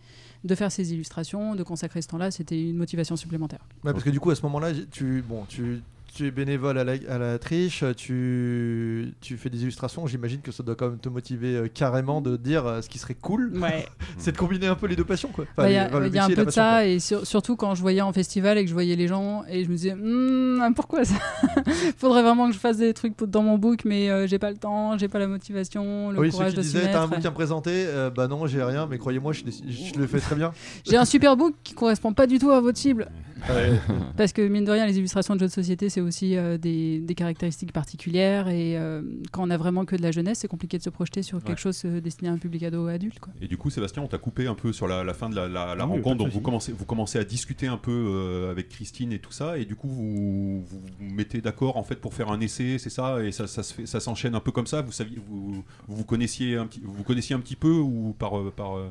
De 0.44 0.56
faire 0.56 0.72
ces 0.72 0.94
illustrations, 0.94 1.56
de 1.56 1.64
consacrer 1.64 2.02
ce 2.02 2.08
temps-là, 2.08 2.32
c'était 2.32 2.70
une 2.70 2.78
motivation 2.78 3.18
supplémentaire. 3.18 3.60
Parce 3.84 4.04
que 4.04 4.10
du 4.10 4.20
coup, 4.20 4.32
à 4.32 4.36
ce 4.36 4.42
moment-là, 4.44 4.72
tu, 4.90 5.22
bon, 5.28 5.46
tu, 5.50 5.82
tu 6.13 6.28
es 6.28 6.32
bénévole 6.32 6.78
à 6.78 6.84
la, 6.84 6.93
à 7.10 7.17
la 7.17 7.39
triche, 7.39 7.84
tu, 7.98 9.13
tu 9.22 9.38
fais 9.38 9.50
des 9.50 9.62
illustrations. 9.63 10.06
J'imagine 10.08 10.41
que 10.41 10.52
ça 10.52 10.63
doit 10.63 10.76
quand 10.76 10.89
même 10.89 11.00
te 11.00 11.10
motiver 11.10 11.56
euh, 11.56 11.67
carrément 11.67 12.22
de 12.22 12.38
dire 12.38 12.65
euh, 12.65 12.82
ce 12.82 12.89
qui 12.89 12.98
serait 13.00 13.15
cool, 13.15 13.52
Ouais. 13.60 13.86
c'est 14.17 14.32
de 14.32 14.38
combiner 14.38 14.67
un 14.67 14.76
peu 14.76 14.88
les 14.88 14.95
deux 14.95 15.04
passions. 15.04 15.30
Enfin, 15.32 15.43
Bah, 15.58 15.69
Il 15.69 15.74
y 15.74 15.78
a, 15.78 15.88
enfin, 15.88 16.00
le 16.00 16.08
il 16.08 16.15
y 16.15 16.17
a 16.19 16.24
un 16.26 16.28
peu 16.28 16.36
de 16.36 16.43
passion, 16.45 16.62
ça, 16.62 16.69
quoi. 16.72 16.86
et 16.86 17.00
sur- 17.00 17.26
surtout 17.26 17.56
quand 17.56 17.76
je 17.76 17.82
voyais 17.82 18.02
en 18.02 18.12
festival 18.13 18.58
et 18.58 18.63
que 18.63 18.69
je 18.69 18.74
voyais 18.74 18.95
les 18.95 19.08
gens, 19.08 19.43
et 19.50 19.63
je 19.63 19.69
me 19.69 19.76
disais, 19.76 19.95
Hmm, 19.95 20.74
pourquoi 20.76 21.06
ça 21.06 21.15
Faudrait 21.98 22.22
vraiment 22.24 22.48
que 22.48 22.54
je 22.54 22.60
fasse 22.60 22.78
des 22.78 22.93
trucs 22.93 23.15
pour- 23.15 23.28
dans 23.28 23.43
mon 23.43 23.58
book, 23.58 23.82
mais 23.86 24.10
euh, 24.10 24.28
j'ai 24.28 24.39
pas 24.39 24.52
le 24.52 24.58
temps, 24.58 24.98
j'ai 24.98 25.08
pas 25.08 25.19
la 25.19 25.28
motivation, 25.28 26.12
le 26.12 26.19
Oui, 26.19 26.28
ceux 26.32 26.38
courage 26.38 26.52
qui 26.52 26.58
de 26.58 26.62
disaient, 26.62 26.91
t'as 26.91 27.04
un 27.04 27.08
bouquin 27.08 27.32
présenté, 27.32 27.72
euh, 27.74 28.10
bah 28.10 28.28
non, 28.28 28.48
j'ai 28.48 28.63
rien, 28.63 28.88
mais 28.89 28.98
croyez-moi, 28.98 29.34
je, 29.34 29.41
je 29.67 30.00
le 30.00 30.08
fais 30.08 30.19
très 30.19 30.36
bien. 30.36 30.52
J'ai 30.89 30.98
un 30.98 31.06
super 31.06 31.36
book 31.38 31.54
qui 31.63 31.74
correspond 31.74 32.13
pas 32.13 32.26
du 32.28 32.39
tout 32.39 32.52
à 32.52 32.60
votre 32.62 32.78
cible. 32.78 33.10
Ouais. 33.50 33.72
Parce 34.17 34.34
que 34.34 34.41
mine 34.48 34.65
de 34.65 34.72
rien, 34.72 34.86
les 34.86 34.98
illustrations 34.98 35.34
de 35.36 35.39
jeux 35.39 35.48
de 35.48 35.52
société, 35.52 35.89
c'est 35.89 35.99
aussi 36.02 36.36
euh, 36.38 36.58
des, 36.58 37.00
des 37.00 37.16
caractéristiques 37.16 37.72
particulières. 37.74 38.48
Et 38.48 38.78
euh, 38.78 39.02
quand 39.32 39.44
on 39.48 39.50
a 39.50 39.58
vraiment 39.58 39.86
que 39.86 39.96
de 39.96 40.02
la 40.02 40.12
jeunesse, 40.12 40.40
c'est 40.40 40.48
compliqué 40.48 40.78
de 40.78 40.84
se 40.84 40.90
projeter 40.90 41.22
sur 41.24 41.40
quelque 41.40 41.50
Ouais. 41.52 41.56
chose 41.58 41.82
euh, 41.86 42.02
destiné 42.02 42.30
à 42.30 42.34
un 42.34 42.38
public 42.38 42.64
ado 42.64 42.86
ou 42.86 42.88
adulte. 42.88 43.20
Quoi. 43.20 43.34
Et 43.42 43.48
du 43.48 43.58
coup, 43.58 43.70
Sébastien, 43.70 44.02
on 44.04 44.08
t'a 44.08 44.18
coupé 44.18 44.48
un 44.48 44.56
peu 44.56 44.72
sur 44.74 44.88
la, 44.88 45.04
la 45.04 45.14
fin 45.14 45.30
de 45.30 45.36
la, 45.36 45.48
la- 45.48 45.76
la 45.76 45.84
Ah 45.84 45.88
oui, 45.88 45.96
rencontre. 45.98 46.18
Donc, 46.24 46.30
vous 46.34 46.42
commencez, 46.42 46.72
vous 46.72 46.86
commencez 46.86 47.20
à 47.20 47.24
discuter 47.24 47.68
un 47.68 47.78
peu 47.78 47.92
euh, 47.92 48.52
avec 48.52 48.70
Christine 48.70 49.12
et 49.14 49.20
tout 49.20 49.32
ça. 49.32 49.58
Et 49.58 49.66
du 49.66 49.76
coup, 49.76 49.88
vous 49.88 50.64
vous, 50.64 50.80
vous 51.00 51.14
mettez 51.16 51.42
d'accord 51.42 51.78
en 51.78 51.84
fait 51.84 51.96
pour 51.96 52.14
faire 52.14 52.30
un 52.32 52.40
essai, 52.40 52.78
c'est 52.80 52.90
ça 52.90 53.24
Et 53.24 53.32
ça, 53.32 53.48
ça 53.48 53.64
se 53.64 53.74
fait- 53.74 53.86
ça 53.86 54.00
s'enchaîne 54.00 54.36
un 54.36 54.40
peu 54.40 54.52
comme 54.52 54.68
ça. 54.68 54.82
Vous 54.82 54.92
saviez, 54.92 55.18
vous, 55.28 55.54
vous 55.54 55.64
vous 55.96 56.04
connaissiez 56.06 56.56
un 56.58 56.66
petit, 56.68 56.82
vous 56.84 57.04
connaissiez 57.04 57.36
un 57.36 57.40
petit 57.40 57.56
peu 57.56 57.72
ou 57.72 58.16
par 58.18 58.38
euh, 58.40 58.52
par 58.56 58.78
euh, 58.78 58.90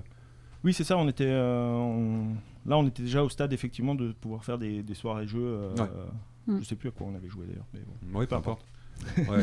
Oui, 0.65 0.73
c'est 0.73 0.85
ça. 0.85 0.97
On 0.99 1.09
était, 1.09 1.25
euh, 1.27 1.71
on- 1.73 2.35
là, 2.67 2.77
on 2.79 2.87
était 2.87 3.03
déjà 3.03 3.23
au 3.25 3.29
stade 3.29 3.53
effectivement 3.53 3.95
de 3.95 4.13
pouvoir 4.13 4.45
faire 4.45 4.59
des, 4.59 4.83
des 4.83 4.95
soirées 4.95 5.27
jeux. 5.27 5.39
euh, 5.43 5.75
Ouais. 5.77 5.89
Mm. 6.49 6.59
Je 6.61 6.65
sais 6.65 6.75
plus 6.77 6.89
à 6.89 6.93
quoi 6.93 7.07
on 7.11 7.15
avait 7.15 7.29
joué 7.29 7.47
d'ailleurs. 7.47 7.67
Mais 7.75 7.81
bon. 8.13 8.19
ouais, 8.19 8.27
peu 8.27 8.35
importe. 8.35 8.65
importe. 9.17 9.29
Ouais. 9.31 9.43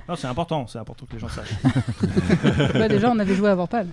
Non, 0.08 0.16
c'est 0.16 0.26
important. 0.28 0.66
C'est 0.66 0.78
important 0.78 1.04
que 1.06 1.12
les 1.12 1.18
gens 1.18 1.28
sachent. 1.28 1.52
Bah, 2.72 2.88
déjà, 2.88 3.10
on 3.10 3.18
avait 3.18 3.34
joué 3.34 3.48
à 3.50 3.54
Vorpal. 3.54 3.86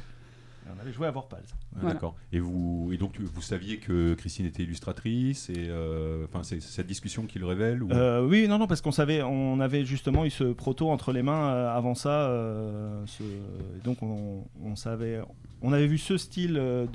on 0.67 0.79
avait 0.81 0.93
joué 0.93 1.07
à. 1.07 1.13
Ah, 1.15 1.35
Voilà. 1.73 1.93
D'accord. 1.93 2.15
Et 2.31 2.39
vous 2.39 2.89
et 2.93 2.97
donc 2.97 3.13
tu- 3.13 3.23
vous 3.23 3.41
saviez 3.41 3.77
que 3.77 4.13
Christine 4.13 4.45
était 4.45 4.63
illustratrice 4.63 5.49
et 5.49 5.55
euh, 5.69 6.25
enfin 6.25 6.43
c'est 6.43 6.61
c'est 6.61 6.69
cette 6.71 6.87
discussion 6.87 7.25
qui 7.25 7.39
le 7.39 7.45
révèle 7.47 7.81
ou... 7.83 7.89
Euh, 7.91 8.25
oui, 8.25 8.47
non, 8.47 8.59
non, 8.59 8.67
parce 8.67 8.81
qu'on 8.81 8.91
savait, 8.91 9.23
on 9.23 9.59
avait 9.59 9.83
justement 9.85 10.23
eu 10.25 10.29
ce 10.29 10.43
proto 10.53 10.89
entre 10.91 11.11
les 11.11 11.23
mains 11.23 11.49
euh, 11.49 11.75
avant 11.75 11.95
ça. 11.95 12.29
euh, 12.29 13.03
ce- 13.07 13.23
et 13.23 13.81
donc 13.83 14.03
on, 14.03 14.43
on 14.63 14.75
savait, 14.75 15.19
on 15.63 15.73
avait 15.73 15.87
vu 15.87 15.97
ce 15.97 16.17
style 16.17 16.53
de, 16.53 16.87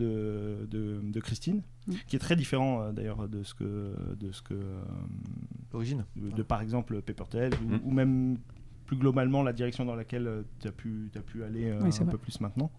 de, 0.70 1.00
de 1.02 1.20
Christine, 1.20 1.62
Mm. 1.88 1.92
qui 2.06 2.16
est 2.16 2.18
très 2.20 2.36
différent 2.36 2.82
euh, 2.82 2.92
d'ailleurs 2.92 3.26
de 3.28 3.42
ce 3.42 3.54
que, 3.54 3.94
de 4.20 4.30
ce 4.30 4.42
que, 4.42 4.54
euh, 4.54 4.82
Origine. 5.72 6.04
de, 6.16 6.30
de, 6.30 6.42
par 6.42 6.60
exemple 6.62 7.00
Paper 7.02 7.24
Tales 7.30 7.52
ou, 7.64 7.68
Mm. 7.74 7.80
ou 7.84 7.90
même 7.90 8.38
plus 8.86 8.96
globalement 8.96 9.42
la 9.42 9.52
direction 9.52 9.84
dans 9.84 9.94
laquelle 9.96 10.44
tu 10.60 10.68
as 10.68 10.72
pu, 10.72 11.10
t'as 11.12 11.20
pu 11.20 11.42
aller 11.44 11.70
euh, 11.70 11.80
Oui, 11.82 11.88
un 12.00 12.04
vrai. 12.04 12.12
peu 12.12 12.18
plus 12.18 12.40
maintenant. 12.40 12.70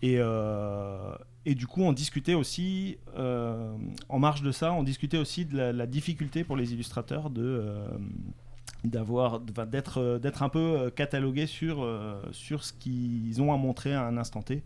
Et, 0.00 0.16
euh, 0.18 1.12
et 1.44 1.56
du 1.56 1.66
coup, 1.66 1.82
on 1.82 1.92
discutait 1.92 2.34
aussi, 2.34 2.98
euh, 3.16 3.76
en 4.08 4.18
marge 4.20 4.42
de 4.42 4.52
ça, 4.52 4.72
on 4.72 4.84
discutait 4.84 5.18
aussi 5.18 5.44
de 5.44 5.56
la, 5.56 5.72
la 5.72 5.86
difficulté 5.88 6.44
pour 6.44 6.56
les 6.56 6.72
illustrateurs 6.72 7.30
de 7.30 7.42
euh, 7.42 7.88
d'avoir 8.84 9.40
d'être 9.40 9.98
euh, 9.98 10.18
d'être 10.20 10.44
un 10.44 10.48
peu 10.48 10.58
euh, 10.60 10.90
catalogués 10.90 11.46
sur 11.48 11.82
euh, 11.82 12.22
sur 12.30 12.62
ce 12.62 12.72
qu'ils 12.72 13.42
ont 13.42 13.52
à 13.52 13.56
montrer 13.56 13.92
à 13.92 14.04
un 14.06 14.16
instant 14.16 14.40
T 14.40 14.62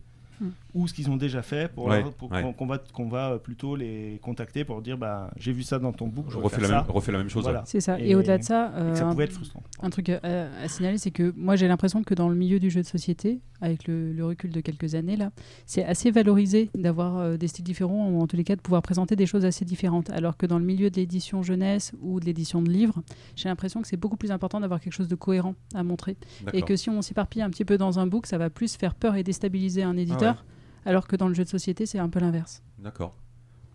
Ou 0.75 0.89
ce 0.89 0.95
qu'ils 0.95 1.11
ont 1.11 1.17
déjà 1.17 1.43
fait 1.43 1.71
pour, 1.73 1.87
Ouais, 1.87 2.01
leur- 2.03 2.13
pour 2.13 2.31
ouais. 2.33 2.43
qu'on 2.43 2.53
qu'on 2.53 2.67
va 2.67 2.79
qu'on 2.93 3.09
va 3.09 3.39
plutôt 3.39 3.77
les 3.77 4.19
contacter 4.23 4.65
pour 4.65 4.81
dire 4.83 4.97
bah 4.99 5.31
j'ai 5.37 5.53
vu 5.53 5.63
ça 5.63 5.79
dans 5.79 5.93
ton 5.93 6.09
book 6.09 6.27
je 6.31 6.39
refais 6.39 6.61
la, 6.61 6.69
ça. 6.69 6.75
même, 6.83 6.91
refais 6.91 7.13
la 7.13 7.19
même 7.19 7.29
chose. 7.29 7.43
Voilà. 7.45 7.63
C'est 7.67 7.81
ça. 7.81 8.01
Et, 8.01 8.11
Et- 8.11 8.15
au-delà 8.15 8.39
de 8.39 8.43
ça, 8.43 8.73
euh, 8.75 8.95
ça 8.95 9.07
un- 9.07 9.11
pouvait 9.13 9.25
être 9.25 9.33
frustrant 9.33 9.63
Un 9.83 9.91
truc 9.91 10.09
à, 10.09 10.21
à 10.63 10.69
signaler, 10.69 10.99
c'est 10.99 11.11
que 11.11 11.33
moi 11.37 11.57
j'ai 11.57 11.69
l'impression 11.69 12.03
que 12.03 12.15
dans 12.15 12.29
le 12.29 12.35
milieu 12.37 12.59
du 12.59 12.71
jeu 12.71 12.81
de 12.83 12.87
société, 12.87 13.41
avec 13.63 13.87
le, 13.87 14.13
le 14.13 14.25
recul 14.27 14.51
de 14.51 14.61
quelques 14.61 14.95
années 14.95 15.17
là, 15.17 15.31
c'est 15.65 15.85
assez 15.85 16.11
valorisé 16.11 16.69
d'avoir 16.75 17.17
euh, 17.19 17.37
des 17.39 17.49
styles 17.49 17.65
différents 17.65 18.11
ou 18.11 18.21
en 18.21 18.27
tous 18.27 18.37
les 18.37 18.45
cas 18.45 18.57
de 18.57 18.61
pouvoir 18.61 18.83
présenter 18.83 19.17
des 19.17 19.25
choses 19.25 19.45
assez 19.47 19.65
différentes. 19.65 20.11
Alors 20.11 20.37
que 20.37 20.45
dans 20.45 20.59
le 20.59 20.65
milieu 20.65 20.91
de 20.91 20.97
l'édition 20.97 21.43
jeunesse 21.43 21.93
ou 22.03 22.21
de 22.21 22.27
l'édition 22.27 22.61
de 22.61 22.69
livres, 22.71 23.03
j'ai 23.37 23.49
l'impression 23.49 23.81
que 23.81 23.89
c'est 23.89 23.97
beaucoup 23.97 24.17
plus 24.19 24.31
important 24.33 24.61
d'avoir 24.61 24.81
quelque 24.81 24.93
chose 24.93 25.09
de 25.09 25.15
cohérent 25.15 25.55
à 25.75 25.83
montrer. 25.83 26.17
Et 26.53 26.63
que 26.63 26.77
si 26.77 26.91
on 26.91 27.01
s'éparpille 27.01 27.41
un 27.41 27.49
petit 27.51 27.65
peu 27.65 27.79
dans 27.79 27.99
un 27.99 28.07
book, 28.07 28.27
ça 28.27 28.37
va 28.37 28.51
plus 28.51 28.77
faire 28.77 28.95
peur 28.95 29.17
et 29.17 29.23
déstabiliser 29.23 29.83
un 29.85 29.97
éditeur. 29.97 30.45
Alors 30.85 31.07
que 31.07 31.15
dans 31.17 31.29
le 31.29 31.35
jeu 31.35 31.45
de 31.45 31.49
société, 31.49 31.87
c'est 31.87 32.01
un 32.01 32.09
peu 32.09 32.19
l'inverse. 32.19 32.63
D'accord. 32.79 33.15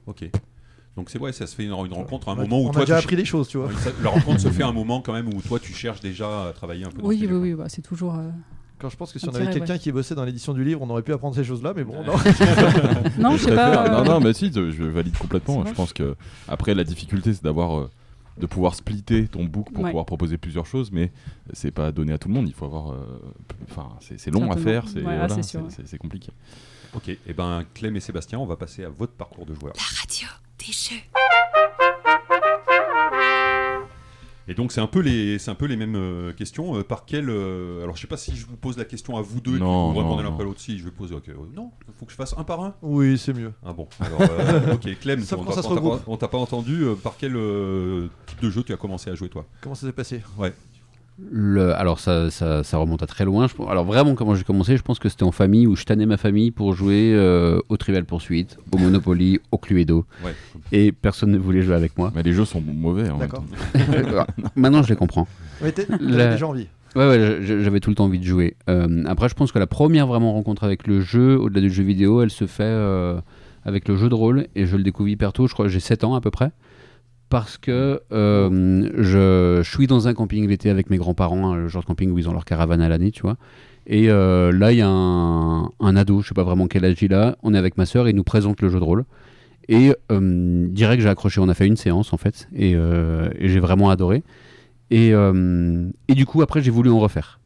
Ok. 0.06 0.30
Donc 0.97 1.10
c'est 1.10 1.19
vrai, 1.19 1.32
ça 1.32 1.47
se 1.47 1.56
fait 1.56 1.63
une, 1.63 1.71
une 1.71 1.93
rencontre 1.93 2.28
à 2.28 2.32
un 2.32 2.36
On 2.36 2.39
a- 2.39 2.41
moment 2.41 2.62
où 2.62 2.67
on 2.67 2.71
toi 2.71 2.82
a 2.82 2.86
déjà 2.86 2.97
tu 3.00 3.04
appris 3.06 3.15
des 3.15 3.23
choses, 3.26 3.47
tu 3.47 3.58
vois. 3.58 3.69
La 4.04 4.10
rencontre 4.10 4.41
se 4.41 4.50
fait 4.52 4.63
à 4.63 4.67
un 4.67 4.73
moment 4.73 5.00
quand 5.02 5.13
même 5.13 5.28
où 5.34 5.41
toi 5.41 5.60
tu 5.60 5.71
cherches 5.73 6.02
déjà 6.02 6.47
à 6.50 6.54
travailler 6.54 6.86
un 6.86 6.89
peu. 6.89 7.02
dans 7.02 7.08
Oui, 7.08 7.19
oui, 7.30 7.36
oui, 7.38 7.54
bah, 7.54 7.65
c'est 7.69 7.82
toujours. 7.84 8.15
euh, 8.15 8.30
Quand 8.80 8.90
je 8.90 8.96
pense 8.98 9.12
que 9.12 9.20
si 9.20 9.26
Un 9.28 9.32
on 9.32 9.36
avait 9.36 9.50
quelqu'un 9.52 9.78
qui 9.78 9.92
bossait 9.92 10.13
dans 10.16 10.24
l'édition 10.24 10.54
du 10.54 10.63
livre, 10.63 10.82
on 10.84 10.90
aurait 10.90 11.02
pu 11.02 11.12
apprendre 11.13 11.36
ces 11.36 11.44
choses-là, 11.44 11.74
mais 11.76 11.84
bon, 11.84 11.96
non. 12.04 12.13
Non, 13.18 13.36
je 13.38 13.44
sais 13.46 13.56
pas. 13.56 13.86
fait. 13.86 13.92
euh, 13.92 14.04
Non, 14.04 14.04
non, 14.06 14.20
mais 14.20 14.34
si, 14.34 14.52
je 14.54 14.84
valide 14.84 15.18
complètement. 15.18 15.66
Je 15.66 15.74
pense 15.74 15.94
que 15.94 16.16
après 16.48 16.76
la 16.76 16.84
difficulté, 16.84 17.34
c'est 17.34 17.44
d'avoir 17.44 17.78
euh, 17.80 17.90
de 18.38 18.46
pouvoir 18.46 18.76
splitter 18.76 19.28
ton 19.28 19.46
book 19.46 19.72
pour 19.74 19.84
Ouais. 19.84 19.90
pouvoir 19.90 20.06
proposer 20.06 20.38
plusieurs 20.38 20.68
choses, 20.68 20.92
mais 20.92 21.12
c'est 21.54 21.72
pas 21.72 21.92
donné 21.92 22.13
à 22.13 22.20
tout 22.20 22.28
le 22.28 22.36
monde. 22.36 22.48
Il 22.48 22.54
faut 22.54 22.66
avoir, 22.66 22.92
euh, 22.92 22.98
enfin, 23.72 23.90
c'est 24.00 24.20
c'est 24.20 24.30
long 24.30 24.52
à 24.52 24.58
faire, 24.58 24.84
c'est 24.88 25.02
Ouais, 25.02 25.18
ah, 25.20 25.26
voilà, 25.28 25.36
ouais. 25.36 25.98
compliqué. 25.98 26.32
Ok. 26.94 27.10
Et 27.10 27.34
ben 27.36 27.63
Clem 27.74 27.96
et 27.96 28.00
Sébastien, 28.00 28.38
on 28.38 28.46
va 28.46 28.56
passer 28.58 28.84
à 28.84 28.90
votre 28.90 29.13
parcours 29.13 29.46
de 29.48 29.56
joueur. 29.56 29.74
La 29.76 30.00
radio 30.02 30.28
des 30.60 30.72
jeux. 30.72 31.87
Et 34.49 34.53
donc 34.53 34.71
c'est 34.71 34.79
un 34.81 34.88
peu 34.88 34.99
les, 35.01 35.39
c'est 35.39 35.51
un 35.51 35.55
peu 35.55 35.65
les 35.65 35.75
mêmes 35.75 35.95
euh, 35.97 36.31
questions. 36.33 36.77
Euh, 36.77 36.83
par 36.83 37.05
quel, 37.05 37.29
euh, 37.29 37.83
alors 37.83 37.95
je 37.97 38.01
sais 38.01 38.07
pas 38.07 38.15
si 38.17 38.36
je 38.36 38.45
vous 38.45 38.55
pose 38.55 38.77
la 38.77 38.86
question 38.86 39.17
à 39.17 39.21
vous 39.21 39.41
deux, 39.41 39.57
et 39.57 39.60
Non, 39.60 39.91
vous 39.91 39.99
répondez 39.99 40.23
l'un 40.23 40.29
après 40.29 40.43
l'autre. 40.45 40.60
Si 40.62 40.77
je 40.77 40.86
vais 40.86 40.91
poser, 40.91 41.15
ok. 41.15 41.27
euh, 41.29 41.33
non, 41.53 41.71
il 41.88 41.93
faut 41.93 42.05
que 42.05 42.12
je 42.12 42.17
fasse 42.17 42.33
un 42.38 42.43
par 42.43 42.62
un? 42.62 42.73
Oui, 42.81 43.17
c'est 43.17 43.33
mieux. 43.33 43.51
Ah 43.65 43.73
bon. 43.73 43.88
Alors 43.99 44.21
euh, 44.21 44.73
ok, 44.73 44.99
Clem, 45.01 45.21
Sauf 45.21 45.39
on 45.41 45.45
t'a- 45.45 45.53
ça 45.53 45.62
se 45.63 45.67
on 45.67 45.69
t'a 45.71 45.75
regroupe. 45.81 45.99
pas- 46.05 46.12
on 46.12 46.17
t'a 46.17 46.27
pas 46.29 46.38
entendu. 46.38 46.83
euh, 46.83 46.95
par 46.95 47.15
quel 47.17 47.36
euh, 47.36 48.07
type 48.25 48.41
de 48.41 48.49
jeu 48.49 48.63
tu 48.63 48.71
as 48.73 48.77
commencé 48.77 49.10
à 49.10 49.15
jouer 49.15 49.29
toi? 49.29 49.45
Comment 49.62 49.75
ça 49.75 49.86
s'est 49.88 49.93
passé? 49.93 50.21
Le- 51.32 51.73
alors 51.75 51.99
ça, 51.99 52.30
ça, 52.30 52.63
ça 52.63 52.77
remonte 52.77 53.01
à 53.01 53.08
très 53.08 53.25
loin. 53.25 53.47
Je 53.47 53.53
alors 53.67 53.86
vraiment, 53.86 54.13
comment 54.13 54.36
j'ai 54.36 54.43
commencé, 54.43 54.77
je 54.77 54.84
pense 54.84 54.99
que 54.99 55.10
c'était 55.10 55.23
en 55.23 55.32
famille 55.32 55.65
où 55.65 55.75
je 55.75 55.84
tannais 55.84 56.06
ma 56.06 56.17
famille 56.17 56.51
pour 56.51 56.73
jouer 56.73 57.12
euh, 57.15 57.60
au 57.69 57.77
Trivial 57.77 58.06
Poursuite, 58.06 58.58
au 58.71 58.77
Monopoly, 58.77 59.39
au 59.51 59.58
Cluedo. 59.58 60.06
Ouais. 60.23 60.36
Et 60.71 60.91
personne 60.91 61.32
ne 61.32 61.38
voulait 61.39 61.63
jouer 61.63 61.73
avec 61.75 61.97
moi. 61.97 62.12
Mais 62.15 62.21
les 62.21 62.34
jeux 62.34 62.45
sont 62.45 62.62
mauvais. 62.62 63.10
en 63.10 63.17
D'accord. 63.17 63.43
Euh, 63.89 64.23
Maintenant, 64.56 64.84
je 64.84 64.89
les 64.89 64.95
comprends. 64.95 65.27
Mais 65.63 65.71
t'es- 65.71 65.86
t'avais 65.86 66.03
La- 66.06 66.32
déjà 66.34 66.47
envie. 66.47 66.67
Ouais, 66.95 67.08
ouais, 67.08 67.39
j'avais 67.41 67.80
tout 67.80 67.89
le 67.89 67.95
temps 67.95 68.06
envie 68.06 68.19
de 68.19 68.23
jouer. 68.25 68.56
Euh, 68.69 69.03
après, 69.08 69.27
je 69.30 69.34
pense 69.36 69.51
que 69.51 69.60
la 69.60 69.67
première 69.67 70.08
vraiment 70.08 70.34
rencontre 70.34 70.63
avec 70.63 70.88
le 70.88 71.01
jeu, 71.01 71.38
au-delà 71.38 71.62
du 71.62 71.69
jeu 71.71 71.84
vidéo, 71.84 72.21
elle 72.21 72.32
se 72.32 72.45
fait 72.47 72.63
euh, 72.63 73.19
avec 73.65 73.88
le 73.88 73.97
jeu 73.97 74.10
de 74.10 74.15
rôle. 74.15 74.47
Et 74.56 74.65
je 74.65 74.77
le 74.77 74.84
découvre 74.84 75.10
hyper 75.10 75.34
tôt, 75.34 75.47
je 75.47 75.53
crois 75.53 75.65
que 75.65 75.71
j'ai 75.71 75.80
7 75.80 76.03
ans 76.03 76.15
à 76.15 76.21
peu 76.21 76.32
près. 76.32 76.51
Parce 77.30 77.58
que 77.58 78.02
euh, 78.13 78.90
je, 78.96 79.62
suis 79.63 79.88
dans 79.88 80.08
un 80.08 80.13
camping 80.13 80.48
l'été 80.48 80.70
avec 80.70 80.90
mes 80.90 80.98
grands-parents, 80.98 81.52
hein, 81.52 81.58
le 81.58 81.68
genre 81.68 81.82
de 81.82 81.88
camping 81.88 82.10
où 82.12 82.18
ils 82.18 82.30
ont 82.30 82.34
leur 82.34 82.46
caravane 82.46 82.82
à 82.82 82.88
l'année, 82.88 83.12
tu 83.12 83.22
vois. 83.22 83.36
Et 83.86 84.10
euh, 84.10 84.52
là, 84.52 84.72
il 84.72 84.78
y 84.78 84.82
a 84.82 84.88
un, 84.88 85.96
ado, 85.96 86.22
je 86.22 86.30
sais 86.30 86.34
pas 86.34 86.44
vraiment 86.44 86.68
quel 86.68 86.86
âge 86.86 87.02
il 87.02 87.13
a. 87.13 87.38
On 87.44 87.54
est 87.54 87.58
avec 87.58 87.78
ma 87.78 87.86
soeur 87.86 88.08
et 88.08 88.12
il 88.12 88.16
nous 88.16 88.24
présente 88.24 88.62
le 88.62 88.70
jeu 88.70 88.80
de 88.80 88.84
rôle. 88.84 89.06
Et 89.68 89.94
euh, 90.12 90.68
direct, 90.70 91.02
j'ai 91.02 91.10
accroché. 91.10 91.42
On 91.42 91.50
a 91.50 91.54
fait 91.54 91.68
une 91.68 91.76
séance 91.76 92.13
en 92.13 92.18
fait. 92.18 92.48
Et, 92.56 92.76
j'ai 93.40 93.60
vraiment 93.60 93.90
adoré. 93.90 94.24
Et 94.90 95.13
du 96.10 96.26
coup, 96.26 96.42
après, 96.42 96.62
j'ai 96.62 96.72
voulu 96.72 96.90
en 96.90 97.00
refaire. 97.00 97.40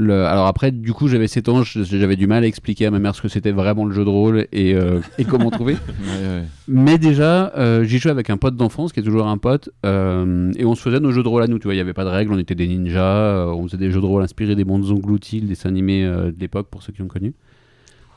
Le- 0.00 0.24
alors 0.26 0.46
après, 0.46 0.70
du 0.70 0.92
coup, 0.92 1.08
j'avais 1.08 1.26
7 1.26 1.48
ans, 1.48 1.62
j'avais 1.64 2.14
du 2.14 2.28
mal 2.28 2.44
à 2.44 2.46
expliquer 2.46 2.86
à 2.86 2.90
ma 2.92 3.00
mère 3.00 3.16
ce 3.16 3.20
que 3.22 3.26
c'était 3.28 3.50
vraiment 3.50 3.84
le 3.84 3.92
jeu 3.92 4.04
de 4.04 4.08
rôle 4.10 4.46
et, 4.52 4.74
euh, 4.74 5.00
et 5.18 5.24
comment 5.24 5.50
trouver. 5.50 5.74
Ouais, 6.00 6.28
ouais. 6.28 6.44
Mais 6.68 6.98
déjà, 6.98 7.52
euh, 7.56 7.82
j'y 7.82 7.98
jouais 7.98 8.10
avec 8.12 8.30
un 8.30 8.36
pote 8.36 8.54
d'enfance 8.54 8.92
qui 8.92 9.00
est 9.00 9.02
toujours 9.02 9.26
un 9.26 9.38
pote, 9.38 9.70
euh, 9.84 10.52
et 10.56 10.64
on 10.64 10.74
se 10.76 10.82
faisait 10.82 11.00
nos 11.00 11.10
jeux 11.10 11.22
de 11.24 11.28
rôle 11.28 11.42
à 11.42 11.46
nous. 11.48 11.58
Tu 11.58 11.64
vois, 11.64 11.74
il 11.74 11.78
n'y 11.78 11.80
avait 11.82 11.92
pas 11.94 12.04
de 12.04 12.10
règles, 12.10 12.32
on 12.32 12.38
était 12.38 12.54
des 12.54 12.68
ninjas, 12.68 13.46
on 13.48 13.64
faisait 13.66 13.76
des 13.78 13.90
jeux 13.90 14.00
de 14.00 14.06
rôle 14.06 14.22
inspirés 14.22 14.54
des 14.54 14.64
mondes 14.64 14.88
engloutis, 14.90 15.40
le 15.40 15.48
dessin 15.48 15.68
animé 15.70 16.04
euh, 16.04 16.30
de 16.30 16.36
l'époque 16.38 16.68
pour 16.70 16.82
ceux 16.82 16.92
qui 16.92 17.02
ont 17.02 17.08
connu. 17.08 17.34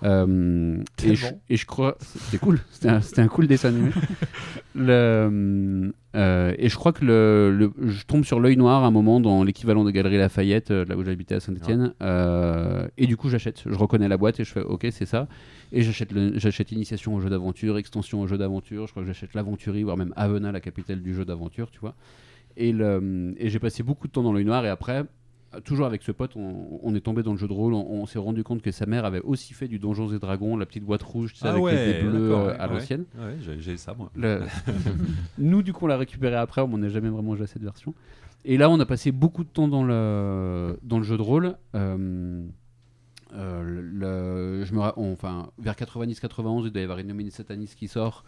Euh, 0.04 0.78
et, 1.04 1.16
je, 1.16 1.26
et 1.50 1.58
je 1.58 1.66
crois, 1.66 1.96
c'était 2.00 2.38
cool, 2.40 2.60
c'était 2.72 2.90
un, 2.90 3.00
un 3.18 3.28
cool 3.28 3.48
dessin 3.48 3.70
animé. 3.70 3.92
Le, 4.76 5.92
euh, 6.16 6.54
et 6.58 6.70
je 6.70 6.76
crois 6.76 6.94
que 6.94 7.04
le, 7.04 7.54
le- 7.56 7.74
je 7.90 8.04
tombe 8.06 8.24
sur 8.24 8.40
l'œil 8.40 8.56
noir 8.58 8.84
à 8.84 8.88
un 8.88 8.92
moment 8.92 9.20
dans 9.20 9.44
l'équivalent 9.44 9.84
de 9.84 9.92
Galerie 9.92 10.18
Lafayette, 10.18 10.72
euh, 10.72 10.86
là 10.86 10.96
où 10.98 11.04
j'habitais 11.04 11.36
à 11.36 11.40
Saint-Etienne. 11.40 11.94
et 12.98 13.08
du 13.08 13.18
coup, 13.18 13.30
j'achète. 13.30 13.64
Je 13.66 13.76
reconnais 13.76 14.08
la 14.08 14.18
boîte 14.18 14.40
et 14.40 14.44
je 14.44 14.52
fais 14.52 14.62
OK, 14.62 14.88
c'est 14.92 15.06
ça. 15.06 15.28
Et 15.74 15.82
j'achète 15.84 16.72
Initiation 16.72 17.16
au 17.16 17.20
jeu 17.20 17.30
d'aventure, 17.30 17.78
Extension 17.78 18.22
au 18.22 18.28
jeu 18.28 18.38
d'aventure. 18.38 18.88
Je 18.88 18.92
crois 18.92 19.04
que 19.04 19.08
j'achète 19.08 19.34
l'Aventurie, 19.34 19.84
voire 19.84 19.98
même 19.98 20.14
Avena, 20.16 20.52
la 20.52 20.60
capitale 20.62 21.02
du 21.02 21.14
jeu 21.14 21.26
d'aventure, 21.26 21.70
tu 21.72 21.80
vois. 21.80 21.96
Et, 22.58 22.70
et 22.72 23.50
j'ai 23.50 23.60
passé 23.60 23.84
beaucoup 23.84 24.08
de 24.08 24.12
temps 24.12 24.24
dans 24.24 24.34
l'œil 24.34 24.46
noir. 24.46 24.66
Et 24.66 24.70
après, 24.70 25.04
toujours 25.66 25.86
avec 25.86 26.02
ce 26.04 26.12
pote, 26.12 26.32
on, 26.36 26.80
on 26.82 26.96
est 26.96 27.02
tombé 27.02 27.24
dans 27.24 27.32
le 27.34 27.38
jeu 27.38 27.48
de 27.48 27.54
rôle. 27.54 27.74
On, 27.74 27.86
on 27.90 28.06
s'est 28.06 28.20
rendu 28.20 28.44
compte 28.44 28.62
que 28.62 28.72
sa 28.72 28.86
mère 28.86 29.04
avait 29.06 29.20
aussi 29.22 29.54
fait 29.54 29.68
du 29.68 29.80
Donjons 29.80 30.12
et 30.14 30.20
Dragons, 30.20 30.56
la 30.58 30.66
petite 30.66 30.84
boîte 30.84 31.04
rouge, 31.04 31.34
tu 31.34 31.40
sais, 31.40 31.48
Ah 31.48 31.52
avec 31.52 31.64
les 31.66 31.70
ouais, 31.72 31.94
dés 31.94 32.02
bleus 32.08 32.32
euh, 32.32 32.48
ouais, 32.48 32.54
à 32.60 32.68
l'ancienne. 32.68 33.06
Ouais, 33.18 33.36
j'ai- 33.60 33.78
ça 33.78 33.94
moi. 33.94 34.10
Le- 34.16 34.42
Nous, 35.38 35.62
du 35.64 35.74
coup, 35.74 35.86
on 35.86 35.88
l'a 35.88 35.98
récupéré 35.98 36.36
après, 36.36 36.62
on 36.62 36.78
n'a 36.78 36.90
jamais 36.90 37.10
vraiment 37.10 37.36
joué 37.36 37.44
à 37.44 37.48
cette 37.48 37.64
version. 37.64 37.94
Et 38.46 38.58
là, 38.58 38.70
on 38.70 38.80
a 38.80 38.86
passé 38.86 39.12
beaucoup 39.12 39.44
de 39.44 39.50
temps 39.50 39.68
dans 39.68 39.84
le, 39.84 40.80
dans 40.84 40.98
le 40.98 41.04
jeu 41.04 41.18
de 41.18 41.22
rôle. 41.22 41.56
Euh, 41.76 42.44
euh, 43.34 43.64
le- 44.60 44.66
je 44.66 44.74
me, 44.74 44.80
ra- 44.80 44.94
on- 44.98 45.12
enfin, 45.14 45.50
vers 45.60 45.76
90-91, 45.76 46.66
il 46.66 46.72
doit 46.72 46.82
y 46.82 46.84
avoir 46.84 47.00
une 47.00 47.08
nominée 47.08 47.30
Satanis 47.30 47.74
qui 47.78 47.88
sort. 47.88 48.24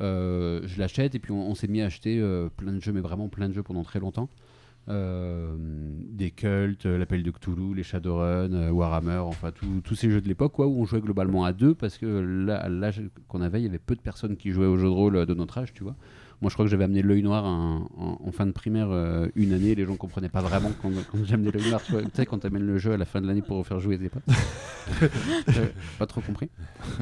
Euh, 0.00 0.60
je 0.64 0.78
l'achète 0.78 1.14
et 1.16 1.18
puis 1.18 1.32
on, 1.32 1.50
on 1.50 1.54
s'est 1.56 1.66
mis 1.66 1.80
à 1.82 1.86
acheter 1.86 2.22
plein 2.56 2.72
de 2.72 2.80
jeux, 2.80 2.92
mais 2.92 3.00
vraiment 3.00 3.28
plein 3.28 3.48
de 3.48 3.54
jeux 3.54 3.62
pendant 3.64 3.82
très 3.82 3.98
longtemps. 3.98 4.28
Euh, 4.88 5.54
des 5.58 6.30
cultes, 6.30 6.86
euh, 6.86 6.96
l'appel 6.96 7.22
de 7.22 7.30
Cthulhu, 7.30 7.74
les 7.74 7.82
Shadowrun, 7.82 8.52
euh, 8.54 8.70
Warhammer, 8.70 9.18
enfin 9.18 9.52
tous 9.84 9.94
ces 9.94 10.10
jeux 10.10 10.22
de 10.22 10.28
l'époque 10.28 10.58
où 10.58 10.62
on 10.62 10.84
jouait 10.86 11.02
globalement 11.02 11.44
à 11.44 11.52
deux 11.52 11.74
parce 11.74 11.98
que 11.98 12.06
l'âge 12.06 13.02
qu'on 13.28 13.42
avait, 13.42 13.60
il 13.60 13.64
y 13.64 13.68
avait 13.68 13.78
peu 13.78 13.94
de 13.94 14.00
personnes 14.00 14.36
qui 14.38 14.50
jouaient 14.50 14.66
au 14.66 14.78
jeu 14.78 14.86
de 14.86 14.92
rôle 14.92 15.26
de 15.26 15.34
notre 15.34 15.58
âge, 15.58 15.74
tu 15.74 15.82
vois. 15.84 15.94
Moi, 16.40 16.50
je 16.50 16.54
crois 16.54 16.64
que 16.64 16.70
j'avais 16.70 16.84
amené 16.84 17.02
l'œil 17.02 17.22
noir 17.22 17.44
en, 17.44 17.88
en- 17.96 18.18
en 18.24 18.30
fin 18.32 18.46
de 18.46 18.52
primaire 18.52 18.88
euh, 18.90 19.26
une 19.34 19.52
année. 19.52 19.74
Les 19.74 19.84
gens 19.84 19.96
comprenaient 19.96 20.28
pas 20.28 20.40
vraiment 20.40 20.70
quand, 20.80 20.90
quand 21.10 21.18
j'ai 21.24 21.34
amené 21.34 21.50
l'œil 21.50 21.68
noir. 21.68 21.80
Tu 21.84 21.94
sais, 22.14 22.26
quand 22.26 22.38
tu 22.38 22.46
amènes 22.46 22.66
le 22.66 22.78
jeu 22.78 22.92
à 22.92 22.96
la 22.96 23.04
fin 23.04 23.20
de 23.20 23.26
l'année 23.26 23.42
pour 23.42 23.66
faire 23.66 23.80
jouer 23.80 23.98
tes 23.98 24.08
potes. 24.08 24.22
J'avais 25.48 25.72
pas 25.98 26.06
trop 26.06 26.20
compris. 26.20 26.48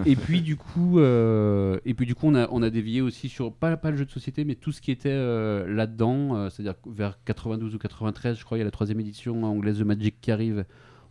Et 0.07 0.17
puis 0.17 0.41
du 0.41 0.57
coup, 0.57 0.99
euh, 0.99 1.79
et 1.85 1.95
puis 1.95 2.07
du 2.07 2.15
coup, 2.15 2.27
on 2.29 2.35
a, 2.35 2.49
on 2.51 2.63
a 2.63 2.71
dévié 2.71 3.01
aussi 3.03 3.29
sur 3.29 3.53
pas, 3.53 3.77
pas 3.77 3.91
le 3.91 3.97
jeu 3.99 4.05
de 4.07 4.11
société, 4.11 4.45
mais 4.45 4.55
tout 4.55 4.73
ce 4.73 4.81
qui 4.81 4.91
était 4.91 5.11
euh, 5.13 5.67
là-dedans. 5.73 6.37
euh, 6.37 6.49
C'est-à-dire 6.51 6.75
vers 6.87 7.19
92 7.25 7.75
ou 7.75 7.79
93, 7.79 8.39
je 8.39 8.45
crois, 8.45 8.57
il 8.57 8.61
y 8.61 8.63
a 8.63 8.65
la 8.65 8.71
troisième 8.71 9.01
édition 9.01 9.43
anglaise 9.45 9.79
de 9.79 9.85
Magic 9.85 10.17
qui 10.21 10.31
arrive. 10.31 10.65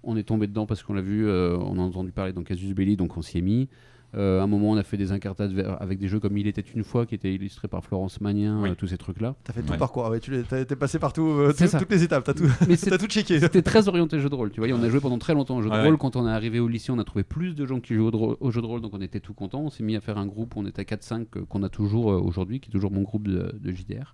On 0.03 0.17
est 0.17 0.23
tombé 0.23 0.47
dedans 0.47 0.65
parce 0.65 0.83
qu'on 0.83 0.93
l'a 0.93 1.01
vu, 1.01 1.27
euh, 1.27 1.57
on 1.59 1.77
a 1.77 1.81
entendu 1.81 2.11
parler 2.11 2.33
dans 2.33 2.43
Casus 2.43 2.73
Belli, 2.73 2.95
donc 2.97 3.17
on 3.17 3.21
s'y 3.21 3.37
est 3.39 3.41
mis. 3.41 3.69
Euh, 4.15 4.39
à 4.39 4.43
un 4.43 4.47
moment, 4.47 4.69
on 4.71 4.77
a 4.77 4.83
fait 4.83 4.95
des 4.95 5.11
incartades 5.11 5.57
avec 5.79 5.99
des 5.99 6.07
jeux 6.07 6.19
comme 6.21 6.37
Il 6.37 6.47
était 6.47 6.61
une 6.73 6.83
fois, 6.85 7.05
qui 7.05 7.15
était 7.15 7.33
illustré 7.33 7.67
par 7.67 7.83
Florence 7.83 8.21
Magnin, 8.21 8.61
Oui. 8.61 8.69
euh, 8.69 8.75
tous 8.75 8.87
ces 8.87 8.97
trucs-là. 8.97 9.35
T'as 9.43 9.51
fait 9.51 9.61
tout 9.61 9.67
Ouais. 9.67 9.73
le 9.73 9.79
parcours, 9.79 10.05
ah 10.05 10.09
ouais, 10.09 10.19
tu 10.21 10.31
t'es 10.47 10.75
passé 10.77 10.99
partout, 10.99 11.25
euh, 11.27 11.51
tout- 11.51 11.77
toutes 11.77 11.91
les 11.91 12.03
étapes, 12.03 12.23
t'as 12.23 12.33
tout, 12.33 12.47
t'as 12.89 12.97
tout 12.97 13.07
checké. 13.07 13.39
C'était 13.39 13.61
très 13.61 13.87
orienté 13.89 14.19
jeu 14.21 14.29
de 14.29 14.35
rôle, 14.35 14.51
tu 14.51 14.61
vois. 14.61 14.69
et 14.69 14.73
On 14.73 14.81
a 14.81 14.89
joué 14.89 14.99
pendant 15.01 15.17
très 15.17 15.33
longtemps 15.33 15.57
au 15.57 15.61
jeu 15.61 15.69
de 15.69 15.73
Ouais, 15.75 15.81
rôle. 15.83 15.91
ouais. 15.93 15.97
Quand 15.99 16.15
on 16.15 16.25
est 16.27 16.31
arrivé 16.31 16.59
au 16.59 16.67
lycée, 16.69 16.91
on 16.91 16.99
a 16.99 17.03
trouvé 17.03 17.23
plus 17.23 17.55
de 17.55 17.65
gens 17.65 17.79
qui 17.81 17.93
jouent 17.93 18.07
au, 18.07 18.37
au 18.39 18.51
jeu 18.51 18.61
de 18.61 18.65
rôle, 18.65 18.79
donc 18.81 18.93
on 18.93 19.01
était 19.01 19.19
tout 19.19 19.33
contents. 19.33 19.61
On 19.63 19.69
s'est 19.69 19.83
mis 19.83 19.95
à 19.97 20.01
faire 20.01 20.17
un 20.17 20.27
groupe, 20.27 20.55
on 20.55 20.65
était 20.65 20.81
à 20.81 20.85
4-5 20.85 21.25
euh, 21.35 21.45
qu'on 21.49 21.63
a 21.63 21.69
toujours 21.69 22.11
euh, 22.11 22.17
aujourd'hui, 22.19 22.59
qui 22.61 22.69
est 22.69 22.71
toujours 22.71 22.91
mon 22.91 23.01
groupe 23.01 23.27
de, 23.27 23.53
de 23.59 23.71
JDR. 23.71 24.13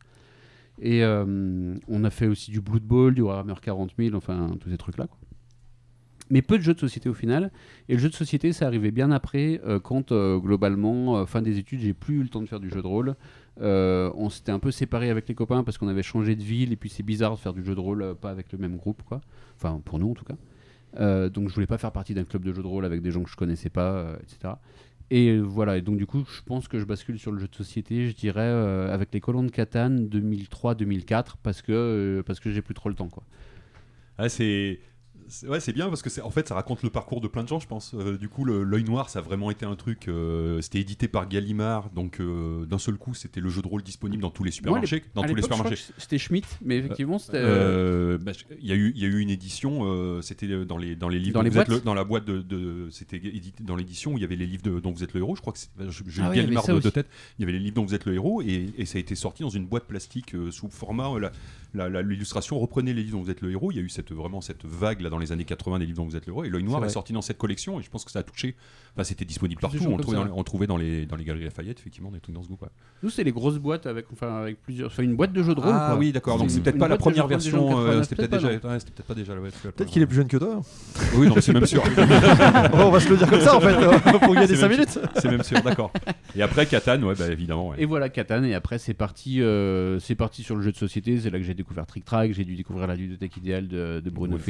Et 0.81 1.03
euh, 1.03 1.75
on 1.87 2.03
a 2.03 2.09
fait 2.09 2.27
aussi 2.27 2.49
du 2.49 2.59
Blood 2.61 2.81
Bowl, 2.81 3.13
du 3.13 3.21
Warhammer 3.21 3.53
40 3.61 3.91
000, 3.99 4.15
enfin 4.15 4.49
tous 4.59 4.69
ces 4.69 4.77
trucs-là. 4.77 5.07
Mais 6.31 6.41
peu 6.41 6.57
de 6.57 6.63
jeux 6.63 6.73
de 6.73 6.79
société 6.79 7.09
au 7.09 7.13
final. 7.13 7.51
Et 7.89 7.93
le 7.93 7.99
jeu 7.99 8.09
de 8.09 8.15
société, 8.15 8.53
ça 8.53 8.65
arrivait 8.65 8.91
bien 8.91 9.11
après, 9.11 9.59
euh, 9.65 9.79
quand 9.79 10.13
euh, 10.13 10.39
globalement, 10.39 11.17
euh, 11.17 11.25
fin 11.25 11.41
des 11.41 11.57
études, 11.59 11.81
j'ai 11.81 11.93
plus 11.93 12.19
eu 12.19 12.23
le 12.23 12.29
temps 12.29 12.41
de 12.41 12.47
faire 12.47 12.61
du 12.61 12.69
jeu 12.69 12.81
de 12.81 12.87
rôle. 12.87 13.15
On 13.59 14.29
s'était 14.29 14.53
un 14.53 14.59
peu 14.59 14.71
séparés 14.71 15.09
avec 15.09 15.27
les 15.27 15.35
copains 15.35 15.63
parce 15.63 15.77
qu'on 15.77 15.89
avait 15.89 16.03
changé 16.03 16.35
de 16.35 16.41
ville 16.41 16.71
et 16.71 16.77
puis 16.77 16.89
c'est 16.89 17.03
bizarre 17.03 17.33
de 17.35 17.39
faire 17.39 17.53
du 17.53 17.63
jeu 17.63 17.75
de 17.75 17.79
rôle 17.81 18.15
pas 18.19 18.31
avec 18.31 18.51
le 18.53 18.57
même 18.57 18.77
groupe, 18.77 19.03
quoi. 19.03 19.21
Enfin, 19.57 19.81
pour 19.83 19.99
nous 19.99 20.09
en 20.09 20.13
tout 20.13 20.25
cas. 20.25 21.29
Donc 21.29 21.49
je 21.49 21.53
voulais 21.53 21.67
pas 21.67 21.77
faire 21.77 21.91
partie 21.91 22.13
d'un 22.13 22.23
club 22.23 22.43
de 22.43 22.53
jeu 22.53 22.63
de 22.63 22.67
rôle 22.67 22.85
avec 22.85 23.01
des 23.01 23.11
gens 23.11 23.21
que 23.23 23.29
je 23.29 23.35
connaissais 23.35 23.69
pas, 23.69 24.15
etc. 24.23 24.55
Et 25.11 25.37
voilà, 25.37 25.77
et 25.77 25.81
donc 25.81 25.97
du 25.97 26.05
coup, 26.05 26.23
je 26.25 26.41
pense 26.41 26.69
que 26.69 26.79
je 26.79 26.85
bascule 26.85 27.19
sur 27.19 27.33
le 27.33 27.39
jeu 27.39 27.47
de 27.49 27.55
société, 27.55 28.07
je 28.07 28.15
dirais, 28.15 28.49
avec 28.89 29.09
les 29.13 29.19
colons 29.19 29.43
de 29.43 29.51
Catane 29.51 30.07
2003-2004, 30.07 31.33
parce 31.43 31.61
que, 31.61 32.23
parce 32.25 32.39
que 32.39 32.49
j'ai 32.51 32.61
plus 32.61 32.73
trop 32.73 32.87
le 32.89 32.95
temps, 32.95 33.09
quoi. 33.09 33.23
Ah, 34.17 34.29
c'est- 34.29 34.79
ouais, 35.47 35.59
c'est 35.59 35.73
bien 35.73 35.87
parce 35.89 36.01
que 36.01 36.09
c'est 36.09 36.21
en 36.21 36.29
fait 36.29 36.47
ça 36.47 36.55
raconte 36.55 36.83
le 36.83 36.89
parcours 36.89 37.21
de 37.21 37.27
plein 37.27 37.43
de 37.43 37.47
gens, 37.47 37.59
je 37.59 37.67
pense. 37.67 37.93
Euh, 37.93 38.17
du 38.17 38.29
coup, 38.29 38.45
le- 38.45 38.63
l'œil 38.63 38.83
noir, 38.83 39.09
ça 39.09 39.19
a 39.19 39.21
vraiment 39.21 39.51
été 39.51 39.65
un 39.65 39.75
truc. 39.75 40.07
euh, 40.07 40.61
c'était 40.61 40.79
édité 40.79 41.07
par 41.07 41.27
Gallimard, 41.27 41.89
donc 41.91 42.19
euh, 42.19 42.65
d'un 42.65 42.77
seul 42.77 42.95
coup, 42.97 43.13
c'était 43.13 43.39
le 43.41 43.49
jeu 43.49 43.61
de 43.61 43.67
rôle 43.67 43.83
disponible 43.83 44.21
dans 44.21 44.29
tous 44.29 44.43
les 44.43 44.51
supermarchés. 44.51 45.03
dans 45.15 45.21
tous 45.23 45.35
les 45.35 45.41
supermarchés. 45.43 45.93
C'était 45.97 46.17
Schmitt, 46.17 46.45
mais 46.63 46.77
effectivement, 46.77 47.19
c'était. 47.19 47.37
bah, 48.17 48.31
Il 48.61 48.67
y, 48.67 48.71
a 48.71 48.75
eu- 48.75 48.91
il 48.95 49.01
y 49.01 49.05
a 49.05 49.07
eu 49.09 49.19
une 49.19 49.29
édition, 49.29 50.21
c'était 50.21 50.65
dans 50.65 50.77
les, 50.77 50.95
dans 50.95 51.09
les 51.09 51.19
livres 51.19 51.33
Dans 51.33 51.39
dont 51.39 51.43
les 51.43 51.49
vous 51.49 51.57
êtes 51.59 51.67
boîtes 51.67 51.79
le- 51.79 51.85
dans 51.85 51.93
la 51.93 52.03
boîte 52.03 52.25
de, 52.25 52.41
de- 52.41 52.89
c'était 52.91 53.17
édité 53.17 53.63
dans 53.63 53.75
l'édition 53.75 54.13
où 54.13 54.17
il 54.17 54.21
y 54.21 54.25
avait 54.25 54.35
les 54.35 54.45
livres 54.47 54.63
de- 54.63 54.79
dont 54.79 54.91
vous 54.91 55.03
êtes 55.03 55.13
le 55.13 55.19
héros. 55.21 55.35
Je 55.35 55.41
crois 55.41 55.53
que 55.53 55.59
c'est- 55.59 55.69
je- 55.89 56.03
j'ai 56.07 56.21
Ah 56.21 56.31
y 56.33 56.35
Gallimard 56.37 56.65
de, 56.67 56.79
de 56.79 56.89
tête. 56.89 57.07
Il 57.37 57.41
y 57.41 57.43
avait 57.45 57.53
les 57.53 57.59
livres 57.59 57.75
dont 57.75 57.85
vous 57.85 57.93
êtes 57.95 58.05
le 58.05 58.13
héros 58.13 58.41
et, 58.41 58.69
et 58.77 58.85
ça 58.85 58.97
a 58.97 59.01
été 59.01 59.15
sorti 59.15 59.43
dans 59.43 59.49
une 59.49 59.65
boîte 59.65 59.85
plastique 59.85 60.35
sous 60.51 60.69
format. 60.69 61.09
L'illustration 61.73 62.59
reprenait 62.59 62.93
les 62.93 63.03
livres 63.03 63.17
dont 63.17 63.23
vous 63.23 63.29
êtes 63.31 63.41
le 63.41 63.51
héros. 63.51 63.71
Il 63.71 63.77
y 63.77 63.79
a 63.79 63.83
eu 63.83 63.89
cette 63.89 64.11
vraiment 64.11 64.41
cette 64.41 64.65
vague 64.65 65.01
là 65.01 65.09
dans 65.09 65.17
les 65.21 65.31
années 65.31 65.45
80 65.45 65.79
des 65.79 65.85
livres 65.85 65.97
dont 65.97 66.05
vous 66.05 66.15
êtes 66.15 66.25
le 66.25 66.31
héros 66.33 66.43
et 66.43 66.49
l'œil 66.49 66.63
noir 66.63 66.83
est, 66.83 66.89
sorti 66.89 67.13
dans 67.13 67.21
cette 67.21 67.37
collection 67.37 67.79
et 67.79 67.83
je 67.83 67.89
pense 67.89 68.03
que 68.05 68.11
ça 68.11 68.19
a 68.19 68.23
touché. 68.23 68.55
Enfin, 68.93 69.03
c'était 69.05 69.23
disponible 69.23 69.59
Plus 69.59 69.77
partout. 69.79 69.89
On 69.89 69.97
trouvait, 69.97 70.17
dans, 70.17 70.23
les- 70.25 70.31
on 70.31 70.43
trouvait 70.43 70.67
dans 70.67 70.75
les 70.77 71.05
dans 71.05 71.15
les 71.15 71.23
galeries 71.23 71.45
Lafayette 71.45 71.79
effectivement 71.79 72.11
des 72.11 72.19
trucs 72.19 72.35
dans 72.35 72.43
ce 72.43 72.49
goût. 72.49 72.57
ouais. 72.61 72.67
Nous, 73.03 73.09
c'est 73.09 73.23
les 73.23 73.31
grosses 73.31 73.57
boîtes 73.57 73.85
avec, 73.85 74.05
enfin, 74.11 74.41
avec 74.41 74.61
plusieurs. 74.61 74.87
Enfin, 74.87 75.03
une 75.03 75.15
boîte 75.15 75.31
de 75.31 75.41
jeux 75.43 75.55
de 75.55 75.61
rôle. 75.61 75.71
Ah 75.73 75.87
quoi. 75.91 75.97
oui, 75.99 76.11
d'accord. 76.11 76.37
Donc 76.37 76.49
C'est 76.51 76.59
peut-être 76.61 76.77
pas 76.77 76.89
la 76.89 76.97
première 76.97 77.27
version. 77.27 77.79
euh, 77.79 78.01
89, 78.01 78.03
C'était 78.03 78.15
peut-être 78.27 78.31
déjà. 78.31 78.59
pas, 78.59 78.67
ouais, 78.69 78.79
c'était 78.79 78.91
peut-être 78.91 79.07
pas 79.07 79.13
déjà. 79.13 79.33
Peut-être 79.71 79.89
qu'il 79.89 80.01
est 80.01 80.05
plus 80.07 80.15
jeune 80.17 80.27
que 80.27 80.37
toi. 80.37 80.61
Oui, 81.15 81.27
non, 81.27 81.35
c'est 81.39 81.53
même 81.53 81.65
sûr. 81.65 81.83
On 82.73 82.89
va 82.91 82.99
se 82.99 83.09
le 83.09 83.17
dire 83.17 83.29
comme 83.29 83.39
ça 83.41 83.55
en 83.55 83.61
fait, 83.61 84.19
pour 84.19 84.33
gagner 84.33 84.47
C'est 84.47 84.55
5 84.57 84.67
même 84.67 84.71
minutes. 84.79 84.99
C'est 85.15 85.29
même 85.29 85.43
sûr, 85.43 85.61
d'accord. 85.61 85.91
Et 86.35 86.41
après, 86.41 86.65
Catane, 86.65 87.03
ouais, 87.03 87.15
bah, 87.17 87.27
évidemment. 87.31 87.73
Et 87.75 87.85
voilà 87.85 88.09
Catane 88.09 88.45
et 88.45 88.53
après 88.53 88.77
c'est 88.77 88.93
parti 88.93 89.41
euh, 89.41 89.99
c'est 89.99 90.15
parti 90.15 90.43
sur 90.43 90.55
le 90.55 90.61
jeu 90.61 90.71
de 90.71 90.77
société 90.77 91.19
c'est 91.19 91.29
là 91.29 91.37
que 91.37 91.43
j'ai 91.43 91.53
découvert 91.53 91.85
Trick 91.85 92.05
Track 92.05 92.33
j'ai 92.33 92.43
dû 92.45 92.55
découvrir 92.55 92.87
la 92.87 92.95
ludothèque 92.95 93.37
idéale 93.37 93.67
de, 93.67 94.01
Bruno 94.11 94.35
euh, 94.35 94.39
je- 94.39 94.43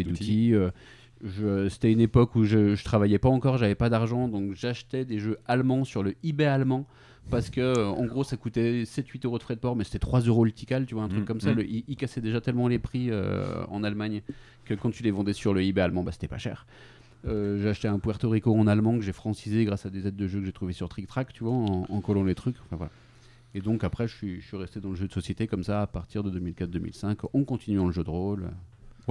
c'était 1.69 1.91
une 1.91 1.99
époque 2.01 2.35
où 2.35 2.43
je, 2.45 2.75
je 2.75 2.83
travaillais 2.83 3.19
pas 3.19 3.29
encore 3.29 3.57
j'avais 3.57 3.75
pas 3.75 3.89
d'argent 3.89 4.27
donc 4.27 4.53
j'achetais 4.55 5.05
des 5.05 5.19
jeux 5.19 5.37
allemands 5.47 5.83
sur 5.83 6.03
le 6.03 6.15
eBay 6.23 6.45
allemand 6.45 6.85
parce 7.29 7.51
que 7.51 7.61
euh, 7.61 7.87
en 7.87 8.05
gros 8.05 8.23
ça 8.23 8.37
coûtait 8.37 8.83
7-8 8.83 9.25
euros 9.25 9.37
de 9.37 9.43
frais 9.43 9.55
de 9.55 9.59
port 9.59 9.75
mais 9.75 9.83
c'était 9.83 9.99
3 9.99 10.21
euros 10.21 10.45
le 10.45 10.51
tical 10.51 10.85
tu 10.85 10.95
vois 10.95 11.03
un 11.03 11.09
truc 11.09 11.21
Mm, 11.21 11.25
comme 11.25 11.41
ça 11.41 11.51
mm. 11.51 11.57
le, 11.57 11.65
il, 11.65 11.83
il 11.87 11.95
cassait 11.95 12.21
déjà 12.21 12.41
tellement 12.41 12.67
les 12.67 12.79
prix 12.79 13.09
euh, 13.11 13.63
en 13.69 13.83
Allemagne 13.83 14.21
que 14.65 14.73
quand 14.73 14.89
tu 14.89 15.03
les 15.03 15.11
vendais 15.11 15.33
sur 15.33 15.53
le 15.53 15.61
eBay 15.61 15.81
allemand 15.81 16.03
bah 16.03 16.11
c'était 16.11 16.27
pas 16.27 16.39
cher 16.39 16.65
euh, 17.27 17.59
j'ai 17.61 17.69
acheté 17.69 17.87
un 17.87 17.99
Puerto 17.99 18.29
Rico 18.29 18.55
en 18.55 18.67
allemand 18.67 18.97
que 18.97 19.03
j'ai 19.03 19.13
francisé 19.13 19.63
grâce 19.65 19.85
à 19.85 19.89
des 19.89 20.07
aides 20.07 20.15
de 20.15 20.27
jeu 20.27 20.39
que 20.39 20.45
j'ai 20.45 20.51
trouvé 20.51 20.73
sur 20.73 20.89
Trick 20.89 21.07
Track, 21.07 21.33
tu 21.33 21.43
vois, 21.43 21.53
en, 21.53 21.85
en 21.87 22.01
collant 22.01 22.23
les 22.23 22.35
trucs. 22.35 22.55
Enfin, 22.65 22.77
voilà. 22.77 22.91
Et 23.53 23.61
donc 23.61 23.83
après, 23.83 24.07
je 24.07 24.15
suis, 24.15 24.41
je 24.41 24.47
suis 24.47 24.57
resté 24.57 24.79
dans 24.79 24.89
le 24.89 24.95
jeu 24.95 25.07
de 25.07 25.13
société 25.13 25.45
comme 25.45 25.63
ça 25.63 25.81
à 25.81 25.87
partir 25.87 26.23
de 26.23 26.39
2004-2005, 26.39 27.17
en 27.33 27.43
continuant 27.43 27.85
le 27.85 27.91
jeu 27.91 28.03
de 28.03 28.09
rôle 28.09 28.45
euh, 28.45 28.49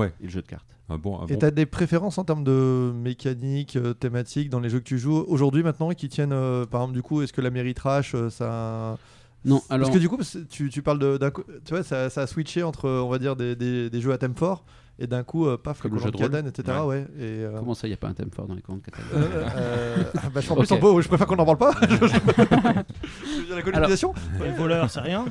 Ouais. 0.01 0.13
et 0.21 0.25
le 0.25 0.31
jeu 0.31 0.43
de 0.43 0.47
cartes. 0.47 0.67
Bon, 0.89 1.25
Et 1.29 1.35
bon- 1.35 1.39
t'as 1.39 1.53
des 1.53 1.67
préférences 1.67 2.19
en 2.19 2.25
termes 2.25 2.43
de 2.43 2.91
mécanique, 2.93 3.77
euh, 3.77 3.95
thématique 3.95 4.51
dans 4.51 4.59
les 4.59 4.69
jeux 4.69 4.81
que 4.81 4.85
tu 4.85 4.99
joues 4.99 5.25
aujourd'hui 5.29 5.63
maintenant 5.63 5.93
et 5.93 5.95
qui 5.95 6.09
tiennent, 6.09 6.33
euh, 6.33 6.67
par 6.67 6.81
exemple, 6.81 6.95
du 6.97 7.03
coup, 7.03 7.23
est-ce 7.23 7.33
que 7.33 7.41
la 7.41 7.51
mairie 7.51 7.75
trash, 7.75 8.15
euh, 8.17 8.29
ça. 8.29 8.99
Non, 9.45 9.63
alors 9.71 9.87
Parce 9.87 9.95
que 9.97 10.01
du 10.01 10.09
coup, 10.09 10.19
tu, 10.51 10.69
tu 10.69 10.83
parles 10.83 10.99
de. 10.99 11.17
d'un 11.17 11.31
Tu 11.31 11.71
vois, 11.71 11.85
ça, 11.85 12.11
ça 12.11 12.23
a 12.23 12.27
switché 12.27 12.63
entre, 12.65 12.89
on 12.91 13.09
va 13.09 13.19
dire, 13.21 13.37
des, 13.37 13.55
des- 13.55 13.89
des 13.89 14.01
jeux 14.01 14.13
à 14.13 14.19
thème 14.19 14.35
fort 14.35 14.65
et 15.01 15.07
d'un 15.07 15.23
coup, 15.25 15.47
euh, 15.47 15.57
paf, 15.57 15.81
Comme 15.81 15.95
le 15.95 15.99
jeu 15.99 16.11
de. 16.11 16.17
Cadane, 16.19 16.47
etc. 16.47 16.79
Ouais. 16.85 17.07
Et, 17.19 17.23
euh, 17.23 17.59
Comment 17.59 17.75
ça, 17.75 17.87
il 17.87 17.91
n'y 17.91 17.95
a 17.95 17.97
pas 17.97 18.09
un 18.09 18.13
thème 18.13 18.31
fort 18.31 18.47
dans 18.47 18.55
les 18.55 18.61
commandes 18.61 18.83
catalogues 18.83 19.09
euh, 19.15 19.45
euh, 19.57 19.97
ah, 20.17 20.29
bah, 20.33 20.41
je, 20.41 20.49
préfère 21.09 21.27
qu'on 21.27 21.37
n'en 21.37 21.45
parle 21.47 21.59
pas. 21.59 21.73
Je 21.81 21.95
veux 21.97 23.47
dire, 23.47 23.57
la 23.57 23.63
colonisation, 23.63 24.15
Les 24.43 24.51
voleurs, 24.53 24.91
c'est 24.91 25.01
rien. 25.01 25.25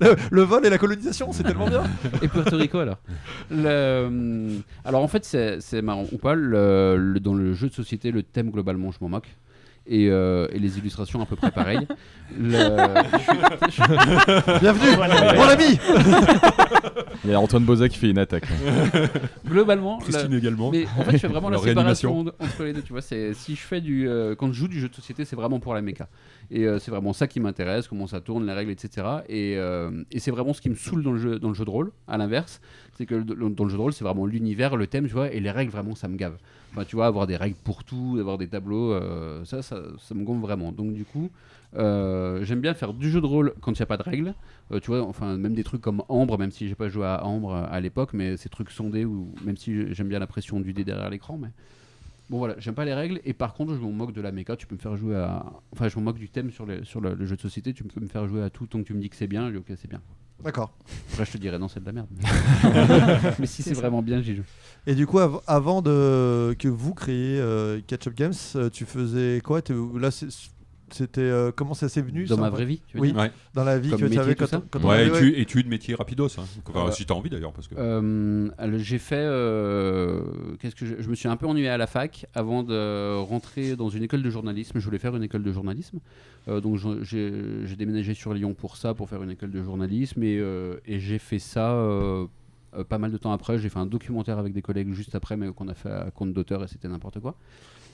le, 0.00 0.14
le 0.30 0.42
vol 0.42 0.64
et 0.66 0.70
la 0.70 0.78
colonisation, 0.78 1.32
c'est 1.32 1.42
tellement 1.42 1.68
bien. 1.68 1.82
Et 2.22 2.28
Puerto 2.28 2.56
Rico 2.56 2.78
alors? 2.78 2.98
Le- 3.50 4.58
Alors 4.84 5.02
en 5.02 5.08
fait 5.08 5.24
c'est 5.24 5.60
c'est 5.60 5.82
marrant 5.82 6.04
ou 6.12 6.18
pas, 6.18 6.34
le- 6.34 6.96
le- 6.96 7.20
dans 7.20 7.34
le 7.34 7.54
jeu 7.54 7.68
de 7.68 7.74
société 7.74 8.10
le 8.10 8.22
thème 8.22 8.50
globalement 8.50 8.90
je 8.92 8.98
m'en 9.00 9.08
moque. 9.08 9.28
Et, 9.88 10.08
euh, 10.10 10.48
et 10.52 10.58
les 10.58 10.78
illustrations 10.78 11.22
à 11.22 11.26
peu 11.26 11.36
près 11.36 11.50
pareilles. 11.52 11.86
Le- 12.36 12.58
Bienvenue, 14.60 14.96
mon 14.96 15.42
ami. 15.48 15.78
Il 17.24 17.30
y 17.30 17.34
a 17.34 17.40
Antoine 17.40 17.64
Bozet 17.64 17.88
qui 17.88 17.98
fait 17.98 18.10
une 18.10 18.18
attaque. 18.18 18.46
Globalement, 19.46 19.98
Christine 19.98 20.32
la- 20.32 20.38
également. 20.38 20.70
mais 20.70 20.86
en 20.98 21.02
fait 21.04 21.12
je 21.12 21.18
fais 21.18 21.28
vraiment 21.28 21.50
la 21.50 21.58
séparation 21.62 22.20
en- 22.20 22.26
entre 22.26 22.64
les 22.64 22.72
deux. 22.72 22.82
Tu 22.82 22.92
vois, 22.92 23.00
c'est 23.02 23.32
si 23.34 23.54
je 23.54 23.60
fais 23.60 23.80
du 23.80 24.08
euh, 24.08 24.34
quand 24.34 24.48
je 24.48 24.52
joue 24.54 24.68
du 24.68 24.80
jeu 24.80 24.88
de 24.88 24.94
société 24.94 25.24
c'est 25.24 25.36
vraiment 25.36 25.60
pour 25.60 25.72
la 25.74 25.82
méca. 25.82 26.08
Et 26.50 26.64
euh, 26.66 26.78
c'est 26.78 26.90
vraiment 26.90 27.12
ça 27.12 27.26
qui 27.26 27.40
m'intéresse, 27.40 27.86
comment 27.88 28.06
ça 28.06 28.20
tourne, 28.20 28.46
les 28.46 28.52
règles, 28.52 28.70
etc. 28.70 29.06
Et, 29.28 29.54
euh, 29.56 29.90
et 30.12 30.18
c'est 30.20 30.30
vraiment 30.30 30.52
ce 30.52 30.60
qui 30.60 30.68
me 30.70 30.74
saoule 30.76 31.02
dans 31.02 31.12
le 31.12 31.18
jeu, 31.18 31.38
dans 31.38 31.48
le 31.48 31.54
jeu 31.54 31.64
de 31.64 31.70
rôle. 31.70 31.92
À 32.08 32.16
l'inverse, 32.18 32.60
c'est 32.96 33.06
que 33.06 33.14
le- 33.14 33.24
dans 33.50 33.64
le 33.64 33.70
jeu 33.70 33.76
de 33.76 33.82
rôle 33.82 33.92
c'est 33.92 34.04
vraiment 34.04 34.26
l'univers, 34.26 34.76
le 34.76 34.86
thème, 34.86 35.06
tu 35.06 35.12
vois, 35.14 35.32
et 35.32 35.40
les 35.40 35.50
règles 35.50 35.70
vraiment 35.72 35.94
ça 35.94 36.08
me 36.08 36.16
gave. 36.16 36.36
Enfin, 36.76 36.84
tu 36.86 36.96
vois, 36.96 37.06
avoir 37.06 37.26
des 37.26 37.36
règles 37.36 37.56
pour 37.64 37.84
tout, 37.84 38.16
avoir 38.20 38.36
des 38.36 38.48
tableaux, 38.48 38.92
euh, 38.92 39.42
ça, 39.46 39.62
ça, 39.62 39.80
ça 39.98 40.14
me 40.14 40.24
gonfle 40.24 40.42
vraiment. 40.42 40.72
Donc 40.72 40.92
du 40.92 41.06
coup, 41.06 41.30
euh, 41.76 42.44
j'aime 42.44 42.60
bien 42.60 42.74
faire 42.74 42.92
du 42.92 43.10
jeu 43.10 43.20
de 43.22 43.26
rôle 43.26 43.54
quand 43.62 43.72
il 43.72 43.80
n'y 43.80 43.82
a 43.82 43.86
pas 43.86 43.96
de 43.96 44.02
règles. 44.02 44.34
Euh, 44.72 44.78
tu 44.80 44.88
vois, 44.88 45.02
enfin 45.02 45.38
même 45.38 45.54
des 45.54 45.64
trucs 45.64 45.80
comme 45.80 46.02
Ambre, 46.10 46.38
même 46.38 46.50
si 46.50 46.68
j'ai 46.68 46.74
pas 46.74 46.88
joué 46.90 47.06
à 47.06 47.24
Ambre 47.24 47.54
à 47.54 47.80
l'époque, 47.80 48.10
mais 48.12 48.36
ces 48.36 48.50
trucs 48.50 48.70
sondés 48.70 49.06
ou 49.06 49.34
même 49.42 49.56
si 49.56 49.94
j'aime 49.94 50.08
bien 50.08 50.18
la 50.18 50.26
pression 50.26 50.60
du 50.60 50.74
dé 50.74 50.84
derrière 50.84 51.08
l'écran, 51.08 51.38
mais 51.40 51.48
bon 52.28 52.38
voilà, 52.38 52.56
j'aime 52.58 52.74
pas 52.74 52.84
les 52.84 52.92
règles 52.94 53.20
et 53.24 53.32
par 53.32 53.54
contre 53.54 53.74
je 53.74 53.80
me 53.80 53.90
moque 53.90 54.12
de 54.12 54.20
la 54.20 54.30
méca. 54.32 54.54
Tu 54.56 54.66
peux 54.66 54.74
me 54.74 54.80
faire 54.80 54.96
jouer 54.96 55.16
à, 55.16 55.46
enfin 55.72 55.88
je 55.88 55.98
me 55.98 56.04
moque 56.04 56.18
du 56.18 56.28
thème 56.28 56.50
sur, 56.50 56.66
les- 56.66 56.84
sur 56.84 57.00
le, 57.00 57.14
le 57.14 57.24
jeu 57.24 57.36
de 57.36 57.40
société. 57.40 57.72
Tu 57.72 57.84
peux 57.84 58.00
me 58.02 58.08
faire 58.08 58.28
jouer 58.28 58.42
à 58.42 58.50
tout 58.50 58.66
tant 58.66 58.78
que 58.80 58.84
tu 58.86 58.92
me 58.92 59.00
dis 59.00 59.08
que 59.08 59.16
c'est 59.16 59.28
bien. 59.28 59.46
Je 59.46 59.52
dis 59.52 59.58
ok 59.58 59.76
c'est 59.80 59.88
bien. 59.88 60.02
D'accord. 60.44 60.72
Après 61.12 61.24
je 61.24 61.32
te 61.32 61.38
dirais 61.38 61.58
non 61.58 61.68
c'est 61.68 61.80
de 61.80 61.86
la 61.86 61.92
merde. 61.92 62.08
mais 63.38 63.46
si 63.46 63.62
c'est 63.62 63.72
vraiment 63.72 64.02
bien 64.02 64.20
j'y 64.20 64.36
joue. 64.36 64.42
Et 64.86 64.94
du 64.94 65.06
coup, 65.06 65.18
av- 65.18 65.40
avant 65.46 65.82
de 65.82 66.54
que 66.58 66.68
vous 66.68 66.94
créiez 66.94 67.38
euh, 67.40 67.80
Catch 67.86 68.06
Up 68.06 68.14
Games, 68.14 68.32
euh, 68.54 68.70
tu 68.70 68.84
faisais 68.84 69.40
quoi? 69.44 69.60
Là, 69.98 70.10
c'était 70.92 71.20
euh, 71.20 71.50
comment 71.50 71.74
ça 71.74 71.88
s'est 71.88 72.02
venu? 72.02 72.26
Dans 72.26 72.36
ça, 72.36 72.40
ma 72.42 72.50
vraie 72.50 72.64
vie. 72.64 72.80
Tu 72.86 72.96
veux 72.96 73.02
Oui. 73.02 73.12
dire? 73.12 73.20
Ouais, 73.20 73.32
Dans 73.54 73.64
la 73.64 73.76
vie 73.80 73.90
Comme 73.90 74.02
que 74.02 74.06
tu 74.06 74.18
avais 74.20 74.36
quand, 74.36 74.46
ça? 74.46 74.62
quand 74.70 74.84
on 74.84 74.88
ouais 74.88 74.98
avait- 75.00 75.08
études, 75.18 75.34
études, 75.38 75.66
métier 75.68 75.96
rapidos. 75.96 76.28
Hein. 76.38 76.44
Enfin, 76.68 76.84
Ouais. 76.86 76.92
Si 76.92 77.04
t'as 77.04 77.14
envie 77.14 77.28
d'ailleurs. 77.30 77.52
Parce 77.52 77.66
que... 77.66 77.74
Euh, 77.76 78.48
j'ai 78.78 78.98
fait. 78.98 79.16
euh, 79.18 80.22
Qu'est-ce 80.60 80.76
que 80.76 80.86
je, 80.86 80.94
je 81.00 81.08
me 81.10 81.16
suis 81.16 81.28
un 81.28 81.36
peu 81.36 81.46
ennuyé 81.46 81.68
à 81.68 81.76
la 81.78 81.88
fac 81.88 82.26
avant 82.34 82.62
de 82.62 83.18
rentrer 83.18 83.74
dans 83.74 83.88
une 83.88 84.04
école 84.04 84.22
de 84.22 84.30
journalisme. 84.30 84.78
Je 84.78 84.84
voulais 84.84 84.98
faire 85.00 85.16
une 85.16 85.24
école 85.24 85.42
de 85.42 85.50
journalisme. 85.50 85.98
Euh, 86.46 86.60
donc 86.60 86.78
j'ai 87.02 87.76
déménagé 87.76 88.14
sur 88.14 88.32
Lyon 88.32 88.54
pour 88.54 88.76
ça, 88.76 88.94
pour 88.94 89.08
faire 89.08 89.20
une 89.24 89.30
école 89.32 89.50
de 89.50 89.64
journalisme. 89.64 90.22
Et, 90.22 90.38
euh, 90.38 90.76
et 90.86 91.00
j'ai 91.00 91.18
fait 91.18 91.40
ça 91.40 91.72
euh, 92.76 92.84
pas 92.84 92.98
mal 92.98 93.10
de 93.12 93.16
temps 93.18 93.32
après. 93.32 93.58
J'ai 93.58 93.68
fait 93.68 93.78
un 93.78 93.86
documentaire 93.86 94.38
avec 94.38 94.52
des 94.52 94.62
collègues 94.62 94.92
juste 94.92 95.14
après, 95.14 95.36
mais 95.36 95.50
qu'on 95.52 95.68
a 95.68 95.74
fait 95.74 95.90
à 95.90 96.10
compte 96.10 96.32
d'auteur 96.32 96.62
et 96.64 96.68
c'était 96.68 96.88
n'importe 96.88 97.20
quoi. 97.20 97.36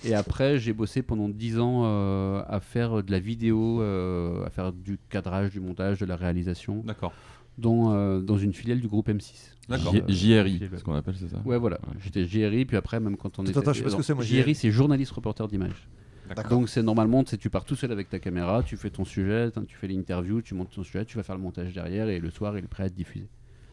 Et 0.05 0.15
après, 0.15 0.59
j'ai 0.59 0.73
bossé 0.73 1.03
pendant 1.03 1.29
10 1.29 1.59
ans 1.59 1.83
euh, 1.85 2.43
à 2.49 2.61
faire 2.61 3.03
de 3.03 3.11
la 3.11 3.21
vidéo, 3.21 3.81
euh, 3.81 4.45
à 4.45 4.51
faire 4.51 4.73
du 4.73 4.99
cadrage, 5.09 5.51
du 5.51 5.61
montage, 5.61 5.99
de 5.99 6.07
la 6.07 6.17
réalisation, 6.17 6.83
D'accord. 6.85 7.13
dans, 7.59 7.93
euh, 7.93 8.21
dans 8.21 8.39
une 8.39 8.53
filiale 8.53 8.81
du 8.81 8.89
groupe 8.89 9.09
M6. 9.09 9.55
D'accord. 9.69 9.95
JRI, 10.09 10.61
ce 10.77 10.83
qu'on 10.83 10.95
appelle, 10.95 11.15
c'est 11.17 11.29
ça 11.29 11.41
Ouais, 11.45 11.59
voilà. 11.59 11.79
J'étais 12.01 12.25
JRI, 12.25 12.65
puis 12.65 12.77
après, 12.77 12.99
même 12.99 13.17
quand 13.17 13.39
on 13.39 13.45
était. 13.45 13.57
attends, 13.57 13.73
je 13.73 13.79
sais 13.79 13.85
pas 13.85 13.91
ce 13.91 13.97
que 13.97 14.03
c'est, 14.03 14.15
moi, 14.15 14.25
JRI, 14.25 14.55
c'est 14.55 14.71
journaliste 14.71 15.13
reporter 15.13 15.47
d'image. 15.47 15.89
D'accord. 16.29 16.51
Donc, 16.51 16.69
c'est 16.69 16.83
normalement, 16.83 17.23
tu 17.25 17.51
pars 17.51 17.65
tout 17.65 17.77
seul 17.77 17.93
avec 17.93 18.09
ta 18.09 18.19
caméra, 18.19 18.63
tu 18.63 18.77
fais 18.77 18.91
ton 18.91 19.05
sujet, 19.05 19.51
tu 19.69 19.77
fais 19.77 19.87
l'interview, 19.87 20.41
tu 20.41 20.55
montes 20.55 20.71
ton 20.71 20.83
sujet, 20.83 21.05
tu 21.05 21.17
vas 21.17 21.23
faire 21.23 21.37
le 21.37 21.43
montage 21.43 21.73
derrière, 21.73 22.09
et 22.09 22.19
le 22.19 22.31
soir, 22.31 22.57
il 22.59 22.65
est 22.65 22.69
prêt 22.69 22.85
à 22.85 22.87
être 22.87 22.95
diffusé. 22.95 23.29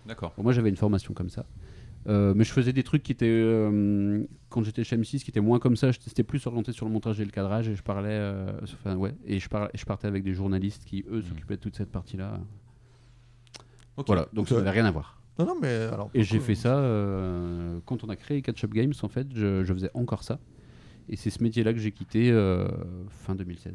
D'accord. 0.10 0.34
Bon, 0.36 0.44
moi, 0.44 0.54
j'avais 0.54 0.70
une 0.70 0.76
formation 0.76 1.14
comme 1.14 1.30
ça. 1.30 1.46
Euh, 2.08 2.34
mais 2.36 2.44
je 2.44 2.52
faisais 2.52 2.74
des 2.74 2.82
trucs 2.82 3.04
qui 3.04 3.12
étaient, 3.12 3.28
euh, 3.30 4.24
quand 4.50 4.64
j'étais 4.64 4.84
chez 4.84 4.98
M6, 4.98 5.24
qui 5.24 5.30
étaient 5.30 5.40
moins 5.40 5.60
comme 5.60 5.76
ça. 5.76 5.94
C'était 5.94 6.24
plus 6.24 6.46
orienté 6.48 6.72
sur 6.72 6.88
le 6.88 6.92
montage 6.92 7.22
et 7.22 7.26
le 7.26 7.30
cadrage. 7.30 7.70
Et 7.70 7.76
je 7.76 7.84
parlais, 7.84 8.10
euh, 8.10 8.52
enfin, 8.64 8.96
ouais, 8.96 9.16
et 9.24 9.40
je, 9.40 9.48
parlais, 9.48 9.70
je 9.76 9.86
partais 9.86 10.08
avec 10.08 10.24
des 10.24 10.34
journalistes 10.34 10.84
qui, 10.84 11.06
eux, 11.12 11.22
s'occupaient 11.22 11.58
de 11.58 11.62
toute 11.62 11.76
cette 11.76 11.92
partie-là. 11.92 12.40
Ok. 13.98 14.08
Voilà, 14.08 14.28
donc 14.34 14.50
ça 14.50 14.56
n'avait 14.56 14.72
rien 14.72 14.86
à 14.86 14.92
voir. 14.92 15.22
Non, 15.38 15.46
non, 15.46 15.56
mais 15.62 15.74
alors. 15.92 16.10
Et 16.16 16.24
j'ai 16.24 16.40
fait 16.40 16.56
ça 16.56 16.76
quand 17.86 18.04
on 18.04 18.10
a 18.10 18.16
créé 18.16 18.42
Catch 18.42 18.64
Up 18.64 18.74
Games. 18.74 18.94
En 19.04 19.10
fait, 19.10 19.28
je, 19.36 19.64
je 19.64 19.74
faisais 19.74 19.92
encore 19.94 20.24
ça. 20.24 20.40
Et 21.08 21.16
c'est 21.16 21.30
ce 21.30 21.44
métier-là 21.44 21.74
que 21.74 21.80
j'ai 21.80 21.92
quitté 21.92 22.32
fin 23.10 23.36
2016. 23.36 23.74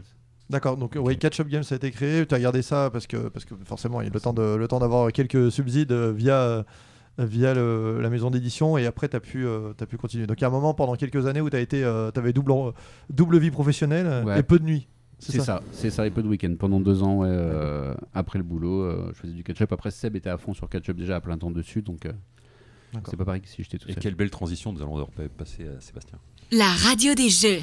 D'accord, 0.50 0.76
donc 0.76 0.96
oui, 1.00 1.16
Catch 1.16 1.40
Up 1.40 1.48
Games 1.48 1.62
ça 1.62 1.74
a 1.74 1.76
été 1.76 1.90
créé. 1.90 2.26
Tu 2.26 2.34
as 2.34 2.40
gardé 2.40 2.60
ça 2.62 2.90
parce 2.92 3.06
que, 3.06 3.28
parce 3.28 3.44
que 3.44 3.54
forcément, 3.64 4.00
il 4.02 4.04
y 4.04 4.10
a 4.10 4.12
le 4.12 4.20
temps 4.20 4.34
de- 4.34 4.56
le 4.56 4.68
temps 4.68 4.78
d'avoir 4.78 5.10
quelques 5.12 5.50
subsides 5.50 5.90
euh, 5.92 6.12
via, 6.12 6.36
euh, 6.38 6.62
via 7.18 7.54
le- 7.54 8.00
la 8.02 8.10
maison 8.10 8.30
d'édition 8.30 8.76
et 8.76 8.84
après, 8.86 9.08
tu 9.08 9.16
as, 9.16 9.20
pu, 9.20 9.46
euh, 9.46 9.72
t'as 9.76 9.86
pu 9.86 9.96
continuer. 9.96 10.26
Donc 10.26 10.38
il 10.38 10.42
y 10.42 10.44
a 10.44 10.48
un 10.48 10.50
moment 10.50 10.74
pendant 10.74 10.96
quelques 10.96 11.26
années 11.26 11.40
où 11.40 11.48
tu 11.48 11.56
avais 11.56 12.32
double, 12.34 12.52
double 13.08 13.38
vie 13.38 13.50
professionnelle 13.50 14.06
euh, 14.06 14.24
Ouais. 14.24 14.40
et 14.40 14.42
peu 14.42 14.58
de 14.58 14.64
nuit. 14.64 14.86
C'est 15.20 15.40
ça, 15.40 15.62
c'est 15.72 15.88
ça, 15.90 16.06
et 16.06 16.10
peu 16.10 16.22
de 16.22 16.28
week-end. 16.28 16.54
Pendant 16.58 16.80
deux 16.80 17.02
ans, 17.02 17.18
ouais, 17.20 17.28
euh, 17.30 17.94
après 18.12 18.36
le 18.38 18.44
boulot, 18.44 18.82
euh, 18.82 19.10
je 19.14 19.20
faisais 19.20 19.32
du 19.32 19.42
catch-up. 19.44 19.72
Après, 19.72 19.90
Seb 19.90 20.16
était 20.16 20.28
à 20.28 20.36
fond 20.36 20.52
sur 20.52 20.68
catch-up 20.68 20.96
déjà 20.96 21.16
à 21.16 21.20
plein 21.22 21.38
temps 21.38 21.50
dessus, 21.52 21.80
donc 21.80 22.04
euh, 22.04 22.12
c'est 23.08 23.16
pas 23.16 23.24
pareil 23.24 23.40
que 23.40 23.48
si 23.48 23.62
j'étais 23.62 23.78
tout 23.78 23.88
Et 23.88 23.94
seul. 23.94 24.02
quelle 24.02 24.14
belle 24.16 24.28
transition 24.30 24.72
nous 24.74 24.82
allons 24.82 25.06
pa- 25.06 25.22
passer 25.38 25.66
à 25.66 25.80
Sébastien. 25.80 26.18
La 26.52 26.66
radio 26.66 27.14
des 27.14 27.30
jeux. 27.30 27.60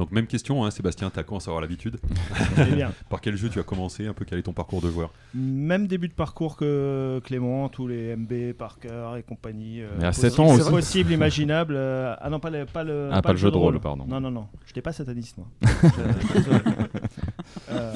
Donc 0.00 0.12
même 0.12 0.26
question, 0.26 0.64
hein, 0.64 0.70
Sébastien, 0.70 1.10
t'as 1.10 1.22
commencé 1.24 1.48
à 1.48 1.50
avoir 1.50 1.60
l'habitude. 1.60 1.98
Eh 2.58 2.82
Par 3.10 3.20
quel 3.20 3.36
jeu 3.36 3.50
tu 3.50 3.58
as 3.58 3.62
commencé 3.62 4.06
Un 4.06 4.14
peu? 4.14 4.24
Quel 4.24 4.38
est 4.38 4.42
ton 4.42 4.54
parcours 4.54 4.80
de 4.80 4.90
joueur? 4.90 5.12
Même 5.34 5.86
début 5.86 6.08
de 6.08 6.14
parcours 6.14 6.56
que 6.56 7.20
Clément, 7.22 7.68
tous 7.68 7.86
les 7.86 8.16
MB, 8.16 8.54
Parker 8.54 9.10
et 9.18 9.22
compagnie. 9.22 9.82
euh, 9.82 9.90
Mais 9.98 10.04
à 10.06 10.08
possible- 10.08 10.30
7 10.30 10.40
ans 10.40 10.54
aussi. 10.54 10.70
Possible, 10.70 11.12
imaginable. 11.12 11.74
euh, 11.76 12.14
ah 12.18 12.30
non, 12.30 12.40
pas 12.40 12.48
le, 12.48 12.64
pas 12.64 12.82
le, 12.82 13.10
Ah, 13.12 13.20
pas 13.20 13.32
le 13.32 13.36
jeu 13.38 13.50
de 13.50 13.56
rôle, 13.58 13.78
pardon. 13.78 14.06
Non, 14.08 14.22
non, 14.22 14.30
non. 14.30 14.46
Je 14.64 14.70
n'étais 14.70 14.80
pas 14.80 14.92
sataniste, 14.94 15.36
moi. 15.36 15.48
Euh, 17.70 17.94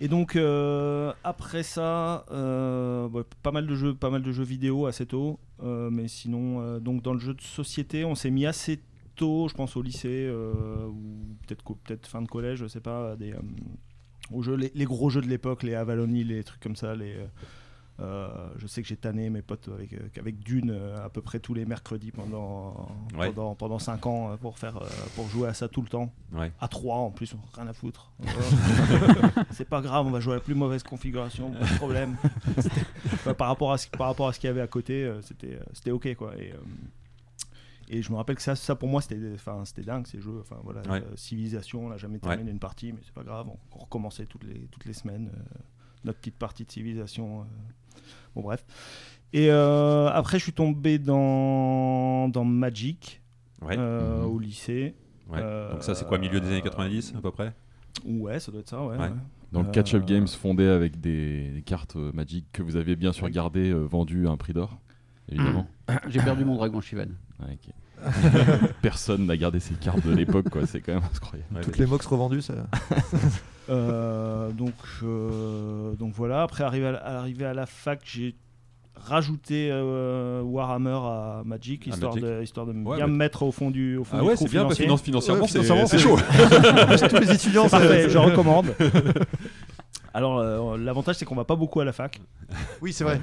et 0.00 0.08
donc 0.08 0.34
euh, 0.36 1.12
après 1.24 1.62
ça, 1.62 2.24
euh, 2.32 3.08
ouais, 3.08 3.22
pas 3.42 3.50
mal 3.52 3.66
de 3.66 3.74
jeux, 3.74 3.94
pas 3.94 4.10
mal 4.10 4.22
de 4.22 4.32
jeux 4.32 4.42
vidéo 4.44 4.86
assez 4.86 5.06
tôt, 5.06 5.38
euh, 5.62 5.88
mais 5.90 6.08
sinon 6.08 6.60
euh, 6.60 6.80
donc 6.80 7.02
dans 7.02 7.12
le 7.12 7.20
jeu 7.20 7.34
de 7.34 7.40
société, 7.40 8.04
on 8.04 8.14
s'est 8.14 8.30
mis 8.30 8.46
assez 8.46 8.80
tôt, 9.14 9.48
je 9.48 9.54
pense 9.54 9.76
au 9.76 9.82
lycée 9.82 10.26
euh, 10.28 10.86
ou 10.86 11.36
peut-être 11.46 12.06
fin 12.06 12.22
de 12.22 12.28
collège, 12.28 12.60
je 12.60 12.66
sais 12.66 12.80
pas, 12.80 13.16
des 13.16 13.32
euh, 13.32 13.40
aux 14.32 14.42
jeux, 14.42 14.56
les, 14.56 14.72
les 14.74 14.84
gros 14.84 15.10
jeux 15.10 15.20
de 15.20 15.28
l'époque, 15.28 15.62
les 15.62 15.74
Avalon 15.74 16.08
Hill, 16.08 16.28
les 16.28 16.44
trucs 16.44 16.60
comme 16.62 16.76
ça, 16.76 16.94
les 16.94 17.16
euh, 18.00 18.26
je 18.56 18.66
sais 18.66 18.82
que 18.82 18.88
j'ai 18.88 18.96
tanné 18.96 19.30
mes 19.30 19.42
potes 19.42 19.68
avec, 19.72 19.92
euh, 19.92 20.08
avec 20.18 20.40
Dune 20.40 20.72
euh, 20.72 21.04
à 21.04 21.08
peu 21.08 21.22
près 21.22 21.38
tous 21.38 21.54
les 21.54 21.64
mercredis 21.64 22.10
pendant, 22.10 22.88
Ouais. 23.16 23.30
pendant, 23.30 23.54
pendant 23.54 23.78
5 23.78 24.04
ans 24.06 24.36
pour, 24.40 24.58
faire, 24.58 24.80
pour 25.14 25.28
jouer 25.28 25.48
à 25.48 25.54
ça 25.54 25.68
tout 25.68 25.80
le 25.80 25.86
temps. 25.86 26.12
Ouais. 26.32 26.50
À 26.60 26.66
3 26.66 26.96
en 26.96 27.10
plus, 27.12 27.36
rien 27.54 27.68
à 27.68 27.72
foutre. 27.72 28.10
C'est 29.52 29.68
pas 29.68 29.80
grave, 29.80 30.06
on 30.06 30.10
va 30.10 30.18
jouer 30.18 30.32
à 30.32 30.36
la 30.36 30.42
plus 30.42 30.56
mauvaise 30.56 30.82
configuration, 30.82 31.52
pas 31.52 31.66
de 31.66 31.76
problème. 31.76 32.16
Bah, 33.24 33.32
par, 33.32 33.48
rapport 33.48 33.72
à 33.72 33.78
ce, 33.78 33.88
par 33.88 34.08
rapport 34.08 34.28
à 34.28 34.32
ce 34.34 34.38
qu'il 34.38 34.48
y 34.48 34.50
avait 34.50 34.60
à 34.60 34.66
côté, 34.66 35.10
c'était, 35.22 35.58
c'était 35.72 35.92
ok 35.92 36.14
quoi. 36.14 36.36
Et, 36.36 36.52
et 37.88 38.02
je 38.02 38.10
me 38.10 38.16
rappelle 38.16 38.36
que 38.36 38.42
ça, 38.42 38.54
ça 38.56 38.74
pour 38.74 38.88
moi 38.88 39.00
c'était, 39.02 39.18
enfin, 39.34 39.64
c'était 39.64 39.82
dingue 39.82 40.06
ces 40.06 40.20
jeux. 40.20 40.38
Enfin, 40.40 40.56
voilà, 40.64 40.80
Ouais. 40.82 41.02
euh, 41.02 41.16
Civilisation, 41.16 41.86
on 41.86 41.88
n'a 41.90 41.96
jamais 41.98 42.18
terminé 42.18 42.50
une 42.50 42.58
partie, 42.58 42.92
mais 42.92 43.00
c'est 43.04 43.12
pas 43.14 43.24
grave, 43.24 43.46
on, 43.48 43.58
on 43.74 43.78
recommençait 43.78 44.26
toutes 44.26 44.44
les, 44.44 44.66
toutes 44.70 44.84
les 44.86 44.92
semaines 44.92 45.30
euh, 45.34 45.58
notre 46.04 46.18
petite 46.18 46.36
partie 46.36 46.64
de 46.64 46.70
Civilisation. 46.70 47.40
euh. 47.40 47.44
Bon, 48.34 48.42
bref. 48.42 48.64
Et 49.32 49.50
euh, 49.50 50.08
après, 50.08 50.38
je 50.38 50.44
suis 50.44 50.52
tombé 50.52 50.98
dans, 50.98 52.28
dans 52.28 52.44
Magic 52.44 53.20
Ouais. 53.62 53.76
euh, 53.78 54.20
Mhm. 54.22 54.26
au 54.34 54.38
lycée. 54.38 54.94
ouais. 55.30 55.38
euh, 55.40 55.72
Donc 55.72 55.82
ça 55.82 55.94
c'est 55.94 56.04
quoi, 56.06 56.18
milieu 56.18 56.40
des 56.40 56.48
années 56.48 56.60
90 56.62 57.14
à 57.16 57.20
peu 57.20 57.30
près? 57.30 57.54
Ouais, 58.04 58.38
ça 58.40 58.50
doit 58.52 58.60
être 58.60 58.68
ça, 58.68 58.82
ouais. 58.84 58.96
Ouais. 58.96 59.04
ouais. 59.08 59.12
Donc 59.52 59.68
Euh, 59.68 59.70
Catch 59.70 59.94
Up 59.94 60.04
Games 60.04 60.26
fondé 60.28 60.66
avec 60.66 61.00
des, 61.00 61.48
des 61.50 61.62
cartes 61.62 61.96
euh, 61.96 62.10
Magic 62.12 62.44
que 62.52 62.62
vous 62.62 62.76
aviez 62.76 62.96
bien 62.96 63.12
sûr 63.12 63.30
gardées, 63.30 63.70
euh, 63.70 63.84
vendues 63.84 64.26
à 64.26 64.30
un 64.32 64.36
prix 64.36 64.52
d'or, 64.52 64.78
évidemment. 65.30 65.66
J'ai 66.08 66.20
perdu 66.20 66.44
mon 66.44 66.56
dragon 66.56 66.80
Shivan. 66.80 67.06
Ouais. 67.40 67.58
Personne 68.82 69.26
n'a 69.26 69.36
gardé 69.36 69.60
ces 69.60 69.74
cartes 69.74 70.04
de 70.06 70.12
l'époque, 70.14 70.48
quoi. 70.50 70.66
C'est 70.66 70.80
quand 70.80 70.94
même 70.94 71.02
incroyable. 71.14 71.54
Ouais, 71.54 71.60
Toutes 71.62 71.78
mais- 71.78 71.84
les 71.84 71.90
mox 71.90 72.04
revendues, 72.06 72.42
ça. 72.42 72.54
Euh, 73.70 74.50
donc, 74.50 74.74
euh, 75.02 75.94
donc 75.94 76.12
voilà, 76.14 76.42
après 76.42 76.64
arrivé 76.64 76.86
à, 76.88 77.18
arrivé 77.18 77.46
à 77.46 77.54
la 77.54 77.64
fac, 77.64 77.98
j'ai 78.04 78.34
rajouté 78.94 79.70
euh, 79.72 80.42
Warhammer 80.42 80.90
à 81.02 81.42
Magic, 81.46 81.86
À 81.86 81.90
histoire, 81.92 82.12
Magic. 82.14 82.28
De, 82.28 82.42
histoire 82.42 82.66
de 82.66 82.72
Ouais, 82.72 82.96
bien 82.98 83.06
me 83.06 83.16
mettre 83.16 83.42
au 83.42 83.52
fond 83.52 83.70
du, 83.70 83.96
au 83.96 84.04
fond 84.04 84.18
Ah 84.18 84.20
du 84.20 84.26
ouais, 84.26 84.36
c'est 84.36 84.50
bien, 84.50 84.60
financier. 84.64 84.84
finance, 84.84 85.00
financièrement, 85.00 85.40
Ouais, 85.44 85.48
c'est 85.48 85.62
financièrement, 85.62 85.86
c'est 85.86 85.96
c'est- 85.96 86.02
chaud. 86.04 87.08
Tous 87.08 87.20
les 87.26 87.32
étudiants, 87.32 87.62
C'est 87.62 87.68
ça- 87.70 87.78
parfait, 87.78 88.10
je 88.10 88.18
recommande. 88.18 88.74
Alors, 90.12 90.38
euh, 90.40 90.76
l'avantage, 90.76 91.16
c'est 91.16 91.24
qu'on 91.24 91.34
va 91.34 91.44
pas 91.44 91.56
beaucoup 91.56 91.80
à 91.80 91.86
la 91.86 91.92
fac. 91.94 92.20
Oui, 92.82 92.92
c'est 92.92 93.04
vrai. 93.04 93.18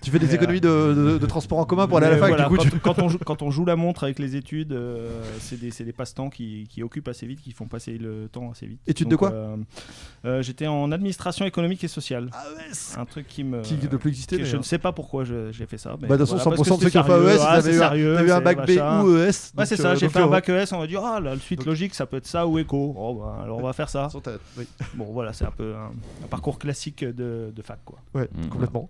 Tu 0.00 0.10
fais 0.12 0.18
des 0.18 0.26
Mais, 0.26 0.34
économies 0.34 0.60
de, 0.60 0.94
de- 0.94 1.18
de 1.18 1.26
transport 1.26 1.58
en 1.58 1.64
commun 1.64 1.88
pour 1.88 1.98
aller 1.98 2.06
à 2.06 2.10
la 2.10 2.18
fac, 2.18 2.28
voilà, 2.28 2.44
du 2.44 2.50
coup. 2.50 2.56
quand, 2.56 2.62
tu- 2.70 2.78
quand 2.78 2.98
on 3.02 3.08
joue, 3.08 3.18
quand 3.24 3.42
on 3.42 3.50
joue 3.50 3.64
la 3.64 3.74
montre 3.76 4.04
avec 4.04 4.18
les 4.20 4.36
études, 4.36 4.72
euh, 4.72 5.08
c'est 5.40 5.58
des, 5.84 5.92
passe-temps 5.92 6.30
qui, 6.30 6.66
qui 6.70 6.82
occupent 6.82 7.08
assez 7.08 7.26
vite, 7.26 7.40
qui 7.40 7.50
font 7.52 7.66
passer 7.66 7.98
le 7.98 8.28
temps 8.30 8.50
assez 8.52 8.66
vite. 8.66 8.80
Études 8.86 9.08
de 9.08 9.16
quoi 9.16 9.32
euh, 9.32 9.56
euh, 10.24 10.42
J'étais 10.42 10.66
en 10.68 10.92
administration 10.92 11.44
économique 11.46 11.82
et 11.82 11.88
sociale. 11.88 12.30
AES 12.32 12.96
Un 12.98 13.04
truc 13.06 13.26
qui 13.26 13.42
me. 13.44 13.62
Qui 13.62 13.74
ne 13.74 13.86
peut 13.88 13.98
plus 13.98 14.10
exister. 14.10 14.44
je 14.44 14.56
ne 14.56 14.62
sais 14.62 14.78
pas 14.78 14.92
pourquoi 14.92 15.24
j'ai 15.24 15.66
fait 15.66 15.78
ça. 15.78 15.96
mais 16.00 16.06
Bah, 16.08 16.16
de 16.16 16.24
toute 16.24 16.36
façon, 16.38 16.50
parce 16.50 16.62
100% 16.62 16.74
que 16.74 16.78
de 16.78 16.84
ceux 16.84 16.90
qui 16.90 16.98
ont 16.98 17.04
fait 17.04 17.12
AES, 17.12 17.18
sérieux. 17.18 17.34
ils 17.34 17.40
Ah, 17.42 17.50
avaient 17.50 17.62
c'est 17.62 17.76
eu 17.76 17.76
un- 17.76 17.88
sérieux, 17.88 18.14
t'as 18.16 18.22
eu 18.24 18.30
un 18.30 18.36
c'est 18.38 18.44
bac 18.44 18.66
B 18.66 18.70
ou 19.04 19.16
ES. 19.16 19.20
Ouais, 19.58 19.66
c'est 19.66 19.76
ça, 19.76 19.88
euh, 19.90 19.96
j'ai 19.96 20.08
fait 20.08 20.20
un 20.20 20.26
euh, 20.26 20.30
bac 20.30 20.48
ES, 20.48 20.72
on 20.72 20.78
m'a 20.78 20.86
dit, 20.86 20.96
ah, 20.96 21.18
la 21.22 21.36
suite 21.38 21.64
logique, 21.66 21.94
ça 21.94 22.06
peut 22.06 22.18
être 22.18 22.26
ça 22.26 22.46
ou 22.46 22.58
éco. 22.58 22.94
Oh, 22.96 23.14
bah, 23.14 23.40
alors 23.42 23.58
on 23.58 23.62
va 23.62 23.72
faire 23.72 23.88
ça. 23.88 24.08
Bon, 24.94 25.06
voilà, 25.12 25.32
c'est 25.32 25.44
un 25.44 25.50
peu 25.50 25.74
un, 25.74 26.26
parcours 26.28 26.58
classique 26.58 27.04
de, 27.04 27.52
de 27.54 27.62
fac, 27.62 27.80
quoi. 27.84 27.98
Ouais, 28.14 28.28
Mm. 28.32 28.48
complètement. 28.48 28.88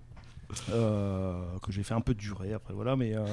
Euh, 0.70 1.34
que 1.62 1.72
j'ai 1.72 1.82
fait 1.82 1.94
un 1.94 2.00
peu 2.00 2.14
durer 2.14 2.52
après, 2.52 2.72
voilà, 2.74 2.96
mais. 2.96 3.12
euh, 3.14 3.24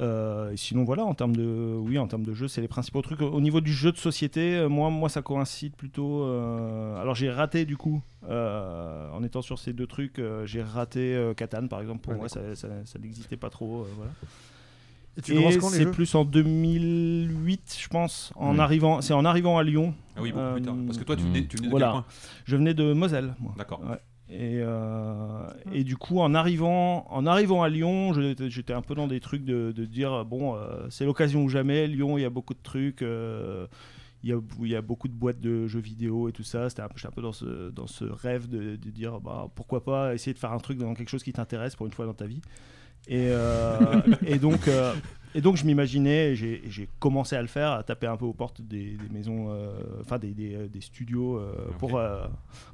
euh, 0.00 0.52
et 0.52 0.56
sinon 0.56 0.84
voilà 0.84 1.04
en 1.04 1.12
termes 1.12 1.34
de 1.34 1.74
oui 1.76 1.98
en 1.98 2.06
termes 2.06 2.22
de 2.22 2.32
jeu 2.32 2.46
c'est 2.46 2.60
les 2.60 2.68
principaux 2.68 3.02
trucs 3.02 3.20
au 3.20 3.40
niveau 3.40 3.60
du 3.60 3.72
jeu 3.72 3.90
de 3.90 3.96
société 3.96 4.64
moi 4.70 4.90
moi 4.90 5.08
ça 5.08 5.22
coïncide 5.22 5.74
plutôt 5.74 6.22
euh, 6.22 6.96
alors 7.02 7.16
j'ai 7.16 7.28
raté 7.30 7.64
du 7.64 7.76
coup 7.76 8.00
euh, 8.28 9.10
en 9.10 9.24
étant 9.24 9.42
sur 9.42 9.58
ces 9.58 9.72
deux 9.72 9.88
trucs 9.88 10.20
euh, 10.20 10.46
j'ai 10.46 10.62
raté 10.62 11.16
euh, 11.16 11.34
Catan 11.34 11.66
par 11.66 11.80
exemple 11.80 12.02
pour 12.02 12.12
Ouais, 12.12 12.18
moi 12.20 12.28
ça, 12.28 12.54
ça, 12.54 12.68
ça 12.84 12.98
n'existait 13.00 13.36
pas 13.36 13.50
trop 13.50 13.80
euh, 13.80 13.88
voilà 13.96 14.12
Et 15.16 15.22
tu 15.22 15.32
et 15.32 15.34
commences 15.34 15.56
quand 15.56 15.70
les 15.70 15.78
c'est 15.78 15.82
jeux 15.82 15.90
plus 15.90 16.14
en 16.14 16.24
2008 16.24 17.76
je 17.82 17.88
pense 17.88 18.32
en 18.36 18.56
arrivant 18.60 19.00
c'est 19.00 19.14
en 19.14 19.24
arrivant 19.24 19.58
à 19.58 19.64
Lyon 19.64 19.94
Ah 20.16 20.20
oui, 20.22 20.30
beaucoup 20.30 20.52
plus 20.52 20.62
tard. 20.62 20.76
Parce 20.86 20.98
que 20.98 21.02
toi, 21.04 21.16
tu 21.16 21.24
venais, 21.24 21.44
tu 21.48 21.56
venais 21.56 21.66
de 21.66 21.70
voilà. 21.72 21.86
quel 21.86 21.92
coin? 21.94 22.04
Je 22.44 22.56
venais 22.56 22.74
de 22.74 22.92
Moselle 22.92 23.34
moi 23.40 23.52
D'accord. 23.58 23.80
Ouais. 23.80 23.98
Et, 24.30 24.60
euh, 24.60 25.46
et 25.72 25.84
du 25.84 25.96
coup, 25.96 26.20
en 26.20 26.34
arrivant, 26.34 27.06
en 27.10 27.24
arrivant 27.26 27.62
à 27.62 27.68
Lyon, 27.70 28.12
j'étais 28.12 28.74
un 28.74 28.82
peu 28.82 28.94
dans 28.94 29.06
des 29.06 29.20
trucs 29.20 29.44
de, 29.44 29.72
de 29.72 29.84
dire 29.86 30.24
bon, 30.26 30.54
euh, 30.54 30.86
c'est 30.90 31.06
l'occasion 31.06 31.42
ou 31.44 31.48
jamais. 31.48 31.86
Lyon, 31.86 32.18
il 32.18 32.22
y 32.22 32.26
a 32.26 32.30
beaucoup 32.30 32.54
de 32.54 32.62
trucs. 32.62 33.02
euh, 33.02 33.66
il 34.24 34.30
y, 34.30 34.32
a, 34.32 34.38
il 34.60 34.68
y 34.68 34.74
a 34.76 34.82
beaucoup 34.82 35.06
de 35.08 35.12
boîtes 35.14 35.40
de 35.40 35.66
jeux 35.68 35.80
vidéo 35.80 36.28
et 36.28 36.32
tout 36.32 36.42
ça. 36.42 36.68
C'était 36.68 36.82
un, 36.82 36.88
peu- 36.88 36.94
j'étais 36.96 37.08
un 37.08 37.12
peu 37.12 37.22
dans 37.22 37.32
ce, 37.32 37.70
dans 37.70 37.86
ce 37.86 38.04
rêve 38.04 38.48
de, 38.48 38.76
de 38.76 38.90
dire 38.90 39.20
bah, 39.20 39.48
pourquoi 39.54 39.82
pas 39.84 40.12
essayer 40.14 40.34
de 40.34 40.38
faire 40.38 40.52
un 40.52 40.58
truc 40.58 40.76
dans 40.76 40.92
quelque 40.94 41.08
chose 41.08 41.22
qui 41.22 41.32
t'intéresse 41.32 41.76
pour 41.76 41.86
une 41.86 41.92
fois 41.92 42.04
dans 42.04 42.14
ta 42.14 42.26
vie. 42.26 42.40
Et, 43.06 43.28
et 44.26 44.38
donc, 44.38 44.68
et 45.38 45.40
donc 45.40 45.56
je 45.56 45.64
m'imaginais, 45.64 46.34
j'ai 46.34 46.88
commencé 46.98 47.36
à 47.36 47.42
le 47.42 47.48
faire, 47.48 47.70
à 47.72 47.82
taper 47.84 48.06
un 48.08 48.16
peu 48.16 48.24
aux 48.24 48.32
portes 48.32 48.60
des, 48.60 48.96
des 48.96 49.08
maisons, 49.12 49.46
euh, 49.50 49.70
enfin 50.00 50.18
des, 50.18 50.32
des- 50.32 50.68
des 50.68 50.80
studios 50.80 51.36
euh, 51.38 51.52
pour, 51.78 51.96
euh, 51.96 52.26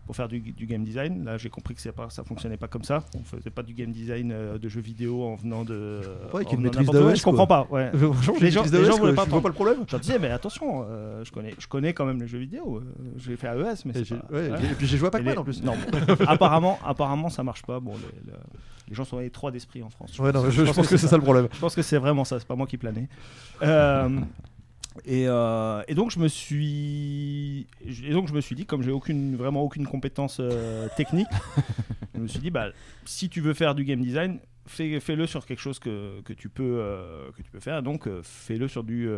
pour 0.07 0.17
faire 0.17 0.29
du, 0.29 0.41
du 0.41 0.67
game 0.67 0.83
design. 0.83 1.25
Là, 1.25 1.37
j'ai 1.37 1.51
compris 1.51 1.75
que 1.75 1.89
pas, 1.91 2.09
ça 2.11 2.25
fonctionnait 2.25 2.57
pas 2.57 2.69
comme 2.69 2.83
ça. 2.85 3.05
On 3.17 3.23
faisait 3.23 3.51
pas 3.51 3.63
du 3.63 3.75
game 3.75 3.91
design 3.93 4.33
euh, 4.33 4.59
de 4.59 4.69
jeux 4.69 4.81
vidéo 4.81 5.23
en 5.25 5.35
venant 5.35 5.65
de. 5.65 6.01
Ouais, 6.33 6.45
en 6.47 6.49
ait 6.51 6.55
une 6.55 6.61
maîtrise 6.63 6.87
n'importe 6.87 7.05
où. 7.05 7.09
d'AES, 7.09 7.17
Je 7.17 7.23
comprends 7.25 7.47
pas. 7.47 7.67
Ouais. 7.71 7.91
Les 8.41 8.51
gens- 8.51 8.63
quoi, 8.63 8.71
voulaient 8.99 9.11
je 9.11 9.17
pas 9.17 9.25
vois 9.27 9.41
pas 9.43 9.49
le 9.49 9.55
problème. 9.55 9.85
Je 9.87 9.93
leur 9.93 10.01
disais, 10.01 10.19
mais 10.19 10.31
attention, 10.31 10.87
euh, 10.89 11.23
je, 11.25 11.31
connais, 11.33 11.55
je 11.59 11.67
connais 11.67 11.93
quand 11.93 12.07
même 12.07 12.21
les 12.21 12.27
jeux 12.29 12.39
vidéo. 12.39 12.83
j'ai 13.19 13.37
fait 13.37 13.49
AES, 13.49 13.85
mais 13.85 13.91
Et 13.91 13.95
c'est 13.95 14.05
j'ai- 14.05 14.17
pas- 14.17 14.27
ouais, 14.33 14.51
ouais. 14.51 14.59
Et 14.73 14.75
puis 14.75 14.87
j'ai 14.87 14.97
joué 14.97 15.09
à 15.09 15.11
Pac-Man 15.11 15.37
en 15.39 15.45
plus. 15.45 15.63
Non, 15.63 15.75
apparemment, 16.27 16.79
apparemment, 16.85 17.29
ça 17.29 17.43
marche 17.43 17.63
pas. 17.63 17.81
Bon, 17.81 17.93
les, 17.93 18.33
les- 18.33 18.39
les 18.87 18.95
gens 18.95 19.05
sont 19.07 19.19
étroits 19.21 19.51
d'esprit 19.51 19.83
en 19.83 19.89
France. 19.89 20.19
Non, 20.19 20.51
je, 20.51 20.63
je 20.67 20.71
pense 20.73 20.87
que 20.89 20.99
c'est 20.99 21.07
ça 21.07 21.17
le 21.17 21.23
problème. 21.23 21.49
Je 21.55 21.59
pense 21.59 21.75
que 21.75 21.81
c'est 21.81 21.97
vraiment 21.97 22.25
ça, 22.25 22.39
c'est 22.39 22.47
pas 22.47 22.54
moi 22.57 22.67
qui 22.67 22.79
planais. 22.79 23.09
Euh, 23.63 24.21
et, 25.05 25.25
euh, 25.27 25.83
et 25.89 25.95
donc 25.95 26.11
je 26.11 26.19
me 26.19 26.29
suis 26.29 27.67
et 27.85 28.13
donc 28.13 28.29
je 28.29 28.33
me 28.33 28.41
suis 28.41 28.55
dit 28.55 28.65
comme 28.65 28.83
j'ai 28.83 28.93
aucune 28.93 29.37
vraiment 29.37 29.63
aucune 29.63 29.87
compétence 29.87 30.39
euh, 30.41 30.89
technique, 30.97 31.27
je 32.15 32.21
me 32.21 32.29
suis 32.29 32.39
dit 32.39 32.51
bah 32.51 32.69
si 33.05 33.29
tu 33.29 33.41
veux 33.41 33.55
faire 33.55 33.75
du 33.75 33.85
game 33.85 34.01
design, 34.01 34.39
fais, 34.67 35.01
fais-le 35.01 35.27
sur 35.27 35.47
quelque 35.47 35.59
chose 35.59 35.79
que, 35.81 36.21
que 36.23 36.33
tu 36.33 36.49
peux 36.49 36.81
que 37.37 37.43
tu 37.43 37.51
peux 37.51 37.61
faire. 37.61 37.83
Donc 37.83 38.09
fais-le 38.23 38.69
sur 38.69 38.85
du 38.85 39.09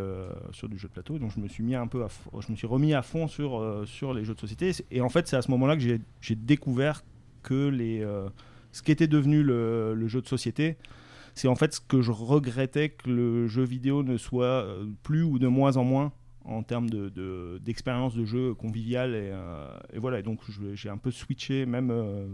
sur 0.51 0.67
du 0.67 0.77
jeu 0.77 0.87
de 0.87 0.93
plateau. 0.93 1.19
Donc 1.19 1.31
je 1.35 1.39
me 1.39 1.47
suis 1.47 1.63
mis 1.63 1.75
un 1.75 1.87
peu 1.87 2.03
à 2.03 2.07
je 2.39 2.51
me 2.51 2.57
suis 2.57 2.67
remis 2.67 2.93
à 2.93 3.03
fond 3.03 3.27
sur 3.27 3.83
sur 3.85 4.13
les 4.13 4.23
jeux 4.23 4.33
de 4.33 4.39
société 4.39 4.71
et 4.89 5.01
en 5.01 5.09
fait 5.09 5.27
c'est 5.27 5.37
à 5.37 5.41
ce 5.41 5.51
moment-là 5.51 5.75
que 5.75 5.81
j'ai, 5.81 6.35
découvert 6.35 7.03
que 7.43 7.69
les 7.69 8.05
ce 8.71 8.81
qui 8.81 8.91
était 8.91 9.07
devenu 9.07 9.43
le 9.43 10.07
jeu 10.07 10.21
de 10.21 10.27
société 10.27 10.77
c'est 11.37 11.47
en 11.47 11.55
fait 11.55 11.73
ce 11.73 11.79
que 11.79 12.01
je 12.01 12.11
regrettais 12.11 12.89
que 12.89 13.09
le 13.09 13.47
jeu 13.47 13.63
vidéo 13.63 14.03
ne 14.03 14.17
soit 14.17 14.45
euh, 14.45 14.85
plus 15.03 15.23
ou 15.23 15.39
de 15.39 15.47
moins 15.47 15.77
en 15.77 15.83
moins 15.83 16.11
en 16.45 16.63
termes 16.63 16.89
de, 16.89 17.09
de- 17.09 17.59
d'expérience 17.63 18.15
de 18.15 18.23
jeu 18.25 18.53
conviviale 18.53 19.11
et, 19.15 19.29
euh, 19.31 19.67
et 19.93 19.99
voilà 19.99 20.21
donc 20.21 20.39
j'ai 20.73 20.89
un 20.89 20.97
peu 20.97 21.11
switché 21.11 21.65
même, 21.65 21.89
euh, 21.91 22.25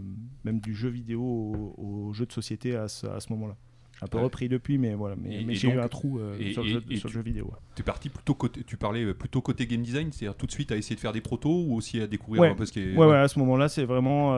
même 0.43 0.59
du 0.59 0.75
jeu 0.75 0.89
vidéo 0.89 1.21
au, 1.21 1.75
au 2.09 2.13
jeu 2.13 2.25
de 2.27 2.31
société 2.31 2.75
à 2.75 2.87
ce, 2.87 3.07
à 3.07 3.19
ce 3.19 3.31
moment-là 3.33 3.55
j'ai 3.95 4.03
un 4.03 4.07
peu 4.07 4.17
Ouais. 4.17 4.23
repris 4.23 4.49
depuis 4.49 4.77
mais 4.77 4.93
voilà 4.93 5.15
mais, 5.15 5.53
j'ai 5.55 5.67
eu 5.69 5.79
un 5.79 5.87
trou 5.87 6.19
euh, 6.19 6.35
et- 6.39 6.53
sur, 6.53 6.61
le 6.63 6.69
jeu, 6.69 6.81
le 6.87 7.21
vidéo. 7.21 7.51
Tu 7.75 7.81
es 7.81 7.85
parti 7.85 8.09
plutôt 8.09 8.33
côté, 8.35 8.63
tu 8.63 8.75
parlais 8.77 9.13
plutôt 9.15 9.41
côté 9.41 9.65
game 9.67 9.81
design, 9.81 10.11
c'est-à-dire 10.11 10.35
tout 10.37 10.45
de 10.47 10.51
suite 10.51 10.71
à 10.71 10.75
essayer 10.77 10.95
de 10.95 10.99
faire 11.01 11.11
des 11.13 11.21
protos 11.21 11.63
ou 11.67 11.75
aussi 11.75 11.99
à 12.01 12.05
découvrir 12.07 12.41
Ouais. 12.43 12.49
un 12.49 12.55
peu 12.55 12.65
ce 12.65 12.71
qui 12.71 12.79
est. 12.81 12.95
Ouais, 12.95 13.05
ouais, 13.07 13.15
à 13.17 13.27
ce 13.27 13.37
moment-là, 13.39 13.67
c'est 13.69 13.85
vraiment. 13.85 14.33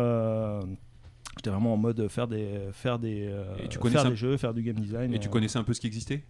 J'étais 1.37 1.49
vraiment 1.49 1.73
en 1.73 1.77
mode 1.77 2.07
faire 2.07 2.27
des, 2.27 2.47
faire 2.71 2.97
des, 2.99 3.27
euh, 3.29 3.43
Et 3.63 3.67
tu 3.67 3.77
faire 3.89 4.09
des 4.09 4.15
jeux, 4.15 4.37
faire 4.37 4.53
du 4.53 4.61
game 4.63 4.79
design. 4.79 5.13
Et 5.13 5.19
tu 5.19 5.27
euh, 5.27 5.31
connaissais 5.31 5.59
un 5.59 5.63
peu 5.63 5.73
ce 5.73 5.81
qui 5.81 5.87
existait? 5.87 6.23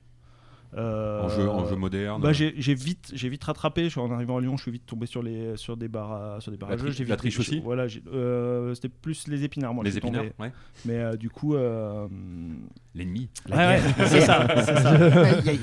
Euh, 0.75 1.21
en, 1.21 1.29
jeu, 1.29 1.47
en 1.47 1.65
jeu 1.67 1.77
moderne 1.77 2.21
Bah, 2.21 2.33
j'ai 2.33 2.53
j'ai 2.57 2.73
vite, 2.73 3.11
j'ai 3.13 3.29
vite 3.29 3.41
rattrapé. 3.45 3.83
Je 3.85 3.89
suis 3.89 3.99
en 4.01 4.11
arrivant 4.11 4.37
à 4.37 4.41
Lyon, 4.41 4.57
je 4.57 4.63
suis 4.63 4.71
vite 4.71 4.85
tombé 4.85 5.05
sur 5.05 5.23
les, 5.23 5.55
sur 5.55 5.77
des 5.77 5.87
bars, 5.87 6.11
à- 6.11 6.41
sur 6.41 6.51
des 6.51 6.57
bars 6.57 6.67
La 6.69 6.75
à 6.75 6.77
jeux. 6.77 6.87
tri- 6.87 6.93
J'ai 6.97 7.03
la 7.05 7.09
vite- 7.15 7.17
triche 7.19 7.39
aussi 7.39 7.61
Voilà, 7.61 7.85
euh, 8.11 8.73
c'était 8.73 8.89
plus 8.89 9.27
les 9.29 9.43
épinards. 9.45 9.73
Moi, 9.73 9.85
Les 9.85 9.91
tombé. 9.93 10.17
épinards 10.17 10.25
ouais. 10.39 10.51
Mais 10.83 10.97
euh, 10.97 11.15
du 11.15 11.29
coup, 11.29 11.55
euh, 11.55 12.07
L'ennemi. 12.93 13.29
ouais, 13.49 13.55
ouais, 13.55 13.79
c'est 14.07 14.21
ça, 14.21 14.45
c'est 14.65 14.75
ça. 14.81 14.97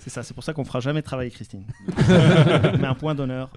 C'est 0.00 0.08
ça. 0.10 0.22
C'est 0.22 0.32
pour 0.32 0.42
ça 0.42 0.54
qu'on 0.54 0.64
fera 0.64 0.80
jamais 0.80 1.02
travailler 1.02 1.30
Christine. 1.30 1.64
Mais 1.98 2.86
un 2.86 2.94
point 2.94 3.14
d'honneur. 3.14 3.50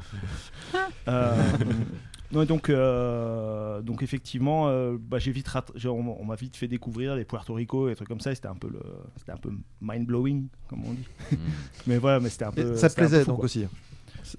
Euh, 2.34 2.38
non, 2.38 2.42
et 2.42 2.46
donc, 2.46 2.70
euh, 2.70 3.82
donc 3.82 4.04
effectivement, 4.04 4.68
euh, 4.68 4.98
bah, 5.00 5.20
j'ai 5.20 5.32
vite, 5.32 5.48
rat- 5.48 5.66
on, 5.86 5.90
on 6.20 6.26
m'a 6.26 6.36
vite 6.36 6.56
fait 6.58 6.68
découvrir 6.68 7.16
les 7.16 7.26
Puerto 7.26 7.54
Rico 7.54 7.88
et 7.88 7.92
des 7.92 7.96
trucs 7.96 8.08
comme 8.08 8.20
ça. 8.20 8.32
et 8.32 8.36
C'était 8.36 8.48
un 8.48 8.56
peu 8.56 8.70
le, 8.70 8.80
c'était 9.18 9.32
un 9.32 9.38
peu 9.38 9.52
mind 9.82 10.06
blowing, 10.06 10.48
comme 10.68 10.84
on 10.86 10.94
dit. 10.94 11.08
mais 11.88 11.98
voilà, 11.98 12.20
mais 12.20 12.30
c'était 12.30 12.46
un 12.46 12.52
Et 12.52 12.64
peu. 12.64 12.76
ça 12.76 12.90
te 12.90 12.96
plaisait 12.96 13.22
fou, 13.22 13.28
donc 13.28 13.36
quoi. 13.38 13.46
aussi. 13.46 13.66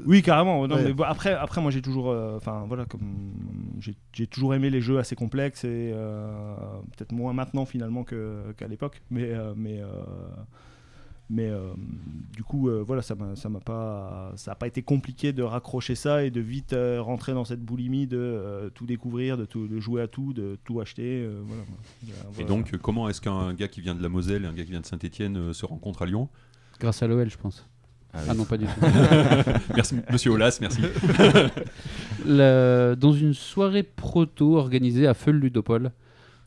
Oui, 0.07 0.23
carrément. 0.23 0.67
Non, 0.67 0.77
Ouais. 0.77 0.85
mais 0.85 0.93
bon, 0.95 1.05
après, 1.05 1.35
après, 1.35 1.61
moi, 1.61 1.71
j'ai 1.71 1.83
toujours, 1.83 2.11
euh, 2.11 2.37
enfin 2.37 2.65
voilà, 2.67 2.85
comme 2.87 3.33
j'ai 3.81 3.95
j'ai 4.15 4.27
toujours 4.27 4.55
aimé 4.55 4.71
les 4.71 4.81
jeux 4.81 4.99
assez 4.99 5.15
complexes 5.15 5.65
et 5.65 5.93
euh, 5.95 6.55
peut-être 6.97 7.13
moins 7.13 7.33
maintenant 7.35 7.65
finalement 7.67 8.03
qu'à 8.05 8.67
l'époque, 8.67 9.03
mais 9.11 9.25
euh, 9.33 9.53
mais 9.57 9.81
euh, 9.81 9.87
mais 11.31 11.49
euh, 11.49 11.71
du 12.35 12.43
coup, 12.45 12.69
euh, 12.69 12.83
voilà, 12.87 13.01
ça 13.03 13.15
m'a 13.15 13.35
ça 13.37 13.49
m'a 13.49 13.61
pas, 13.61 14.33
ça 14.37 14.53
a 14.53 14.55
pas 14.55 14.67
été 14.67 14.83
compliqué 14.83 15.33
de 15.33 15.43
raccrocher 15.43 15.95
ça 15.95 16.23
et 16.25 16.31
de 16.31 16.41
vite 16.41 16.73
euh, 16.75 17.01
rentrer 17.01 17.33
dans 17.33 17.45
cette 17.45 17.63
boulimie 17.63 18.07
de 18.07 18.19
euh, 18.19 18.69
tout 18.71 18.85
découvrir, 18.87 19.37
de 19.39 19.45
tout, 19.47 19.67
de 19.67 19.81
jouer 19.81 20.03
à 20.03 20.07
tout, 20.09 20.33
de 20.35 20.59
tout 20.65 20.81
acheter. 20.81 21.23
euh, 21.25 21.41
voilà, 21.47 21.63
voilà. 22.31 22.41
Et 22.41 22.45
donc, 22.45 22.77
comment 22.79 23.09
est-ce 23.09 23.21
qu'un 23.21 23.55
gars 23.55 23.69
qui 23.69 23.81
vient 23.81 23.95
de 23.95 24.03
la 24.03 24.09
Moselle 24.11 24.45
et 24.45 24.47
un 24.47 24.53
gars 24.53 24.65
qui 24.65 24.71
vient 24.71 24.81
de 24.81 24.87
Saint-Etienne 24.87 25.53
se 25.55 25.65
rencontrent 25.67 26.03
à 26.03 26.07
Lyon? 26.07 26.29
Grâce 26.79 27.03
à 27.03 27.07
l'OL, 27.07 27.31
je 27.31 27.39
pense. 27.39 27.67
Ah 28.13 28.21
Ah 28.29 28.35
non, 28.35 28.45
pas 28.45 28.57
du 28.59 28.67
tout. 28.67 28.81
Merci, 29.75 29.97
monsieur 30.13 30.31
Olas, 30.31 30.59
merci. 30.61 30.81
La- 32.27 32.95
Dans 32.97 33.13
une 33.13 33.35
soirée 33.35 33.83
proto 33.83 34.57
organisée 34.57 35.07
à 35.07 35.15
Feu 35.15 35.33
le 35.33 35.39
Ludopole. 35.41 35.91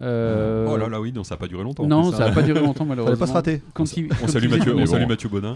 Euh, 0.01 0.67
Oh 0.69 0.77
là 0.77 0.89
là, 0.89 1.01
oui, 1.01 1.11
non, 1.11 1.23
ça 1.23 1.35
n'a 1.35 1.39
pas 1.39 1.47
duré 1.47 1.63
longtemps. 1.63 1.85
Non, 1.87 2.09
plus, 2.09 2.17
ça 2.17 2.25
hein. 2.25 2.29
n'a 2.29 2.35
pas 2.35 2.43
duré 2.43 2.59
longtemps 2.59 2.85
malheureusement. 2.85 3.17
pas 3.17 3.27
se 3.27 3.33
rater. 3.33 3.61
Quand 3.73 3.97
il, 3.97 4.05
On 4.05 4.15
quand 4.15 4.27
salue 4.27 4.49
Mathieu, 4.49 4.75
on 4.75 4.85
salue. 4.85 5.07
Mathieu 5.07 5.29
Bonin. 5.29 5.55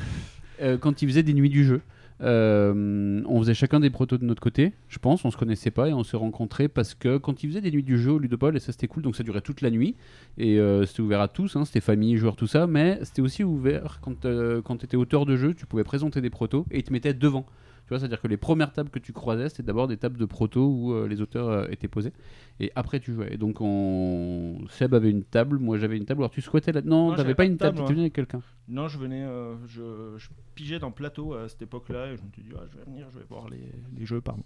euh, 0.62 0.78
quand 0.78 1.02
il 1.02 1.08
faisait 1.08 1.22
des 1.22 1.34
nuits 1.34 1.50
du 1.50 1.64
jeu. 1.64 1.80
Euh, 2.20 3.22
on 3.26 3.40
faisait 3.40 3.54
chacun 3.54 3.80
des 3.80 3.90
protos 3.90 4.18
de 4.18 4.24
notre 4.24 4.40
côté, 4.40 4.72
je 4.88 4.98
pense, 4.98 5.24
on 5.24 5.30
se 5.30 5.36
connaissait 5.36 5.72
pas 5.72 5.88
et 5.88 5.92
on 5.92 6.04
s'est 6.04 6.16
rencontrés 6.16 6.68
parce 6.68 6.94
que 6.94 7.18
quand 7.18 7.42
il 7.42 7.48
faisait 7.48 7.60
des 7.60 7.72
nuits 7.72 7.82
du 7.82 7.98
jeu 7.98 8.12
au 8.12 8.18
Ludopole, 8.18 8.56
et 8.56 8.60
ça 8.60 8.70
c'était 8.70 8.86
cool, 8.86 9.02
donc 9.02 9.16
ça 9.16 9.24
durait 9.24 9.40
toute 9.40 9.60
la 9.62 9.70
nuit, 9.70 9.96
et 10.38 10.60
euh, 10.60 10.86
c'était 10.86 11.00
ouvert 11.00 11.20
à 11.20 11.28
tous, 11.28 11.56
hein, 11.56 11.64
c'était 11.64 11.80
famille, 11.80 12.16
joueurs, 12.16 12.36
tout 12.36 12.46
ça, 12.46 12.66
mais 12.68 13.00
c'était 13.02 13.20
aussi 13.20 13.42
ouvert 13.42 13.98
quand, 14.00 14.26
euh, 14.26 14.62
quand 14.62 14.76
tu 14.76 14.84
étais 14.84 14.96
auteur 14.96 15.26
de 15.26 15.36
jeu, 15.36 15.54
tu 15.54 15.66
pouvais 15.66 15.84
présenter 15.84 16.20
des 16.20 16.30
protos 16.30 16.66
et 16.70 16.78
ils 16.78 16.84
te 16.84 16.92
mettaient 16.92 17.14
devant. 17.14 17.46
Tu 17.86 17.90
vois, 17.90 17.98
c'est-à-dire 17.98 18.18
que 18.20 18.28
les 18.28 18.38
premières 18.38 18.72
tables 18.72 18.88
que 18.88 18.98
tu 18.98 19.12
croisais, 19.12 19.50
c'était 19.50 19.62
d'abord 19.62 19.88
des 19.88 19.98
tables 19.98 20.16
de 20.16 20.24
protos 20.24 20.66
où 20.66 20.92
euh, 20.94 21.06
les 21.06 21.20
auteurs 21.20 21.48
euh, 21.48 21.66
étaient 21.70 21.86
posés, 21.88 22.14
et 22.58 22.72
après 22.74 22.98
tu 22.98 23.12
jouais. 23.12 23.34
Et 23.34 23.36
donc 23.36 23.58
on... 23.60 24.56
Seb 24.70 24.94
avait 24.94 25.10
une 25.10 25.22
table, 25.22 25.58
moi 25.58 25.76
j'avais 25.76 25.98
une 25.98 26.06
table, 26.06 26.22
alors 26.22 26.30
tu 26.30 26.40
squattais 26.40 26.72
là 26.72 26.80
Non, 26.82 27.08
Non, 27.08 27.10
t'avais 27.10 27.22
j'avais 27.22 27.34
pas 27.34 27.44
une 27.44 27.58
table, 27.58 27.76
table, 27.76 27.86
tu 27.86 27.92
venais 27.92 28.04
avec 28.04 28.14
quelqu'un. 28.14 28.40
Non, 28.68 28.88
je 28.88 28.98
venais, 28.98 29.22
euh, 29.22 29.54
je, 29.66 30.14
je 30.16 30.28
pigeais 30.54 30.78
dans 30.78 30.92
plateau 30.92 31.34
à 31.34 31.46
cette 31.50 31.60
époque-là 31.60 32.06
et 32.12 32.16
je 32.16 32.22
me 32.22 32.28
suis 32.32 32.42
dit, 32.42 32.52
ah, 32.56 32.62
je 32.72 32.78
vais 32.78 32.84
venir, 32.84 33.06
je 33.12 33.18
vais 33.18 33.26
voir 33.28 33.50
les, 33.50 33.70
les 33.98 34.06
jeux, 34.06 34.22
pardon. 34.22 34.44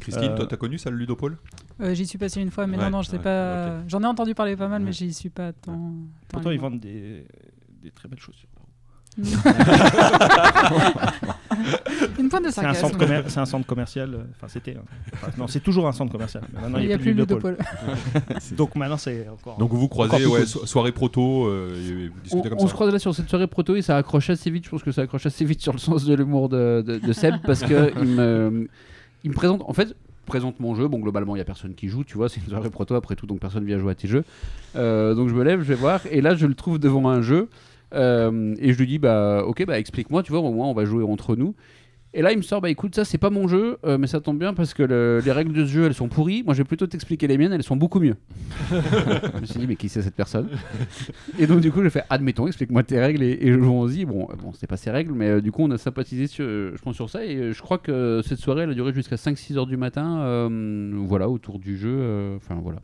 Christine, 0.00 0.30
Euh, 0.30 0.36
toi, 0.36 0.46
t'as 0.46 0.56
connu 0.56 0.78
ça, 0.78 0.90
le 0.90 0.96
Ludopole? 0.96 1.38
Euh, 1.80 1.94
j'y 1.94 2.06
suis 2.06 2.18
passé 2.18 2.40
une 2.40 2.50
fois, 2.50 2.66
mais 2.66 2.76
Ouais, 2.76 2.84
non, 2.84 2.90
non, 2.90 3.02
je 3.02 3.10
sais 3.10 3.16
ouais, 3.18 3.22
pas. 3.22 3.86
J'en 3.86 4.02
ai 4.02 4.06
entendu 4.06 4.34
parler 4.34 4.56
pas 4.56 4.66
mal, 4.68 4.80
Ouais. 4.80 4.86
mais 4.86 4.92
j'y 4.92 5.12
suis 5.12 5.30
pas 5.30 5.52
tant. 5.52 5.72
tant 5.72 5.92
Pourtant, 6.28 6.50
ils 6.50 6.58
vendent 6.60 6.80
des, 6.80 7.24
des 7.82 7.90
très 7.92 8.08
belles 8.08 8.18
chaussures. 8.20 8.48
Une 12.18 12.28
pointe 12.28 12.44
de 12.44 12.50
C'est 12.50 12.64
un, 12.64 12.74
sarcasme. 12.74 13.24
c'est 13.28 13.38
un 13.40 13.46
centre 13.46 13.66
commercial. 13.66 14.14
euh, 14.14 14.18
Enfin, 14.36 14.48
c'était. 14.48 14.76
Enfin, 15.14 15.28
non, 15.38 15.46
c'est 15.46 15.60
toujours 15.60 15.86
un 15.88 15.92
centre 15.92 16.12
commercial. 16.12 16.42
mais 16.52 16.60
Maintenant, 16.62 16.78
Il 16.78 16.86
n'y 16.88 16.92
a 16.92 16.98
plus 16.98 17.14
de 17.14 17.24
de 17.24 17.34
pôle. 17.34 17.56
Donc 18.56 18.74
maintenant, 18.76 18.96
c'est 18.96 19.26
encore. 19.28 19.56
Donc 19.58 19.70
vous 19.70 19.78
vous 19.78 19.88
croisez, 19.88 20.16
plus 20.16 20.26
ouais, 20.26 20.46
so- 20.46 20.66
soirée 20.66 20.92
proto, 20.92 21.46
euh, 21.46 21.70
et 21.74 22.08
vous 22.08 22.14
On, 22.18 22.22
discutez 22.22 22.48
comme 22.50 22.58
on 22.58 22.62
ça. 22.62 22.68
se 22.68 22.72
croise 22.74 22.92
là 22.92 22.98
sur 22.98 23.14
cette 23.14 23.28
soirée 23.28 23.46
proto 23.46 23.76
et 23.76 23.82
ça 23.82 23.96
accroche 23.96 24.30
assez 24.30 24.50
vite. 24.50 24.64
Je 24.64 24.70
pense 24.70 24.82
que 24.82 24.92
ça 24.92 25.02
accroche 25.02 25.26
assez 25.26 25.44
vite 25.44 25.60
sur 25.60 25.72
le 25.72 25.78
sens 25.78 26.04
de 26.04 26.14
l'humour 26.14 26.48
de, 26.48 26.82
de- 26.86 26.98
de 26.98 27.12
Seb 27.12 27.34
parce 27.44 27.60
que 27.62 27.92
il 28.00 28.08
me, 28.08 28.68
il 29.24 29.30
me 29.30 29.34
présente. 29.34 29.62
En 29.66 29.72
fait, 29.72 29.94
présente 30.26 30.60
mon 30.60 30.74
jeu. 30.74 30.88
Bon, 30.88 30.98
globalement, 30.98 31.34
il 31.36 31.38
y 31.38 31.42
a 31.42 31.44
personne 31.46 31.74
qui 31.74 31.88
joue. 31.88 32.04
Tu 32.04 32.16
vois, 32.16 32.28
c'est 32.28 32.40
une 32.40 32.48
soirée 32.48 32.70
proto 32.70 32.94
après 32.94 33.14
tout, 33.16 33.26
donc 33.26 33.40
personne 33.40 33.64
vient 33.64 33.78
jouer 33.78 33.92
à 33.92 33.94
tes 33.94 34.08
jeux. 34.08 34.24
Euh, 34.76 35.14
donc 35.14 35.28
je 35.28 35.34
me 35.34 35.42
lève, 35.42 35.60
je 35.60 35.68
vais 35.68 35.74
voir 35.74 36.00
et 36.10 36.20
là 36.20 36.34
je 36.34 36.46
le 36.46 36.54
trouve 36.54 36.78
devant 36.78 37.08
un 37.08 37.22
jeu 37.22 37.48
euh, 37.94 38.54
et 38.58 38.72
je 38.72 38.78
lui 38.78 38.86
dis 38.86 38.98
bah 38.98 39.42
ok 39.46 39.64
bah 39.66 39.78
explique-moi. 39.78 40.22
Tu 40.22 40.32
vois, 40.32 40.40
au 40.40 40.52
moins 40.52 40.66
on 40.68 40.74
va 40.74 40.84
jouer 40.84 41.04
entre 41.04 41.36
nous. 41.36 41.54
Et 42.14 42.22
là, 42.22 42.32
il 42.32 42.38
me 42.38 42.42
sort, 42.42 42.62
bah 42.62 42.70
écoute, 42.70 42.94
ça 42.94 43.04
c'est 43.04 43.18
pas 43.18 43.28
mon 43.28 43.48
jeu, 43.48 43.76
euh, 43.84 43.98
mais 43.98 44.06
ça 44.06 44.18
tombe 44.20 44.38
bien 44.38 44.54
parce 44.54 44.72
que 44.72 44.82
le- 44.82 45.20
les 45.22 45.30
règles 45.30 45.52
de 45.52 45.66
ce 45.66 45.70
jeu 45.70 45.84
elles 45.84 45.92
sont 45.94 46.08
pourries. 46.08 46.42
Moi, 46.42 46.54
je 46.54 46.58
vais 46.62 46.64
plutôt 46.64 46.86
t'expliquer 46.86 47.26
les 47.26 47.36
miennes, 47.36 47.52
elles 47.52 47.62
sont 47.62 47.76
beaucoup 47.76 48.00
mieux. 48.00 48.16
je 48.70 49.40
me 49.40 49.44
suis 49.44 49.60
dit, 49.60 49.66
mais 49.66 49.76
qui 49.76 49.90
c'est 49.90 50.00
cette 50.00 50.14
personne? 50.14 50.48
Et 51.38 51.46
donc, 51.46 51.60
du 51.60 51.70
coup, 51.70 51.82
j'ai 51.82 51.90
fait, 51.90 52.04
admettons, 52.08 52.46
explique-moi 52.46 52.82
tes 52.82 52.98
règles 52.98 53.22
et, 53.22 53.38
et 53.42 53.52
jouons-y. 53.52 54.06
Bon, 54.06 54.26
euh, 54.30 54.36
bon 54.36 54.52
c'était 54.54 54.66
pas 54.66 54.78
ses 54.78 54.90
règles, 54.90 55.12
mais 55.12 55.28
euh, 55.28 55.40
du 55.42 55.52
coup, 55.52 55.62
on 55.62 55.70
a 55.70 55.76
sympathisé 55.76 56.28
sur, 56.28 56.46
euh, 56.46 56.72
je 56.74 56.80
pense 56.80 56.96
sur 56.96 57.10
ça. 57.10 57.26
Et 57.26 57.36
euh, 57.36 57.52
je 57.52 57.60
crois 57.60 57.76
que 57.76 58.22
cette 58.24 58.38
soirée, 58.38 58.62
elle 58.62 58.70
a 58.70 58.74
duré 58.74 58.94
jusqu'à 58.94 59.16
5-6 59.16 59.58
heures 59.58 59.66
du 59.66 59.76
matin, 59.76 60.20
euh, 60.20 60.90
voilà, 60.94 61.28
autour 61.28 61.58
du 61.58 61.76
jeu. 61.76 61.94
euh, 61.94 62.36
Enfin, 62.36 62.58
voilà. 62.62 62.80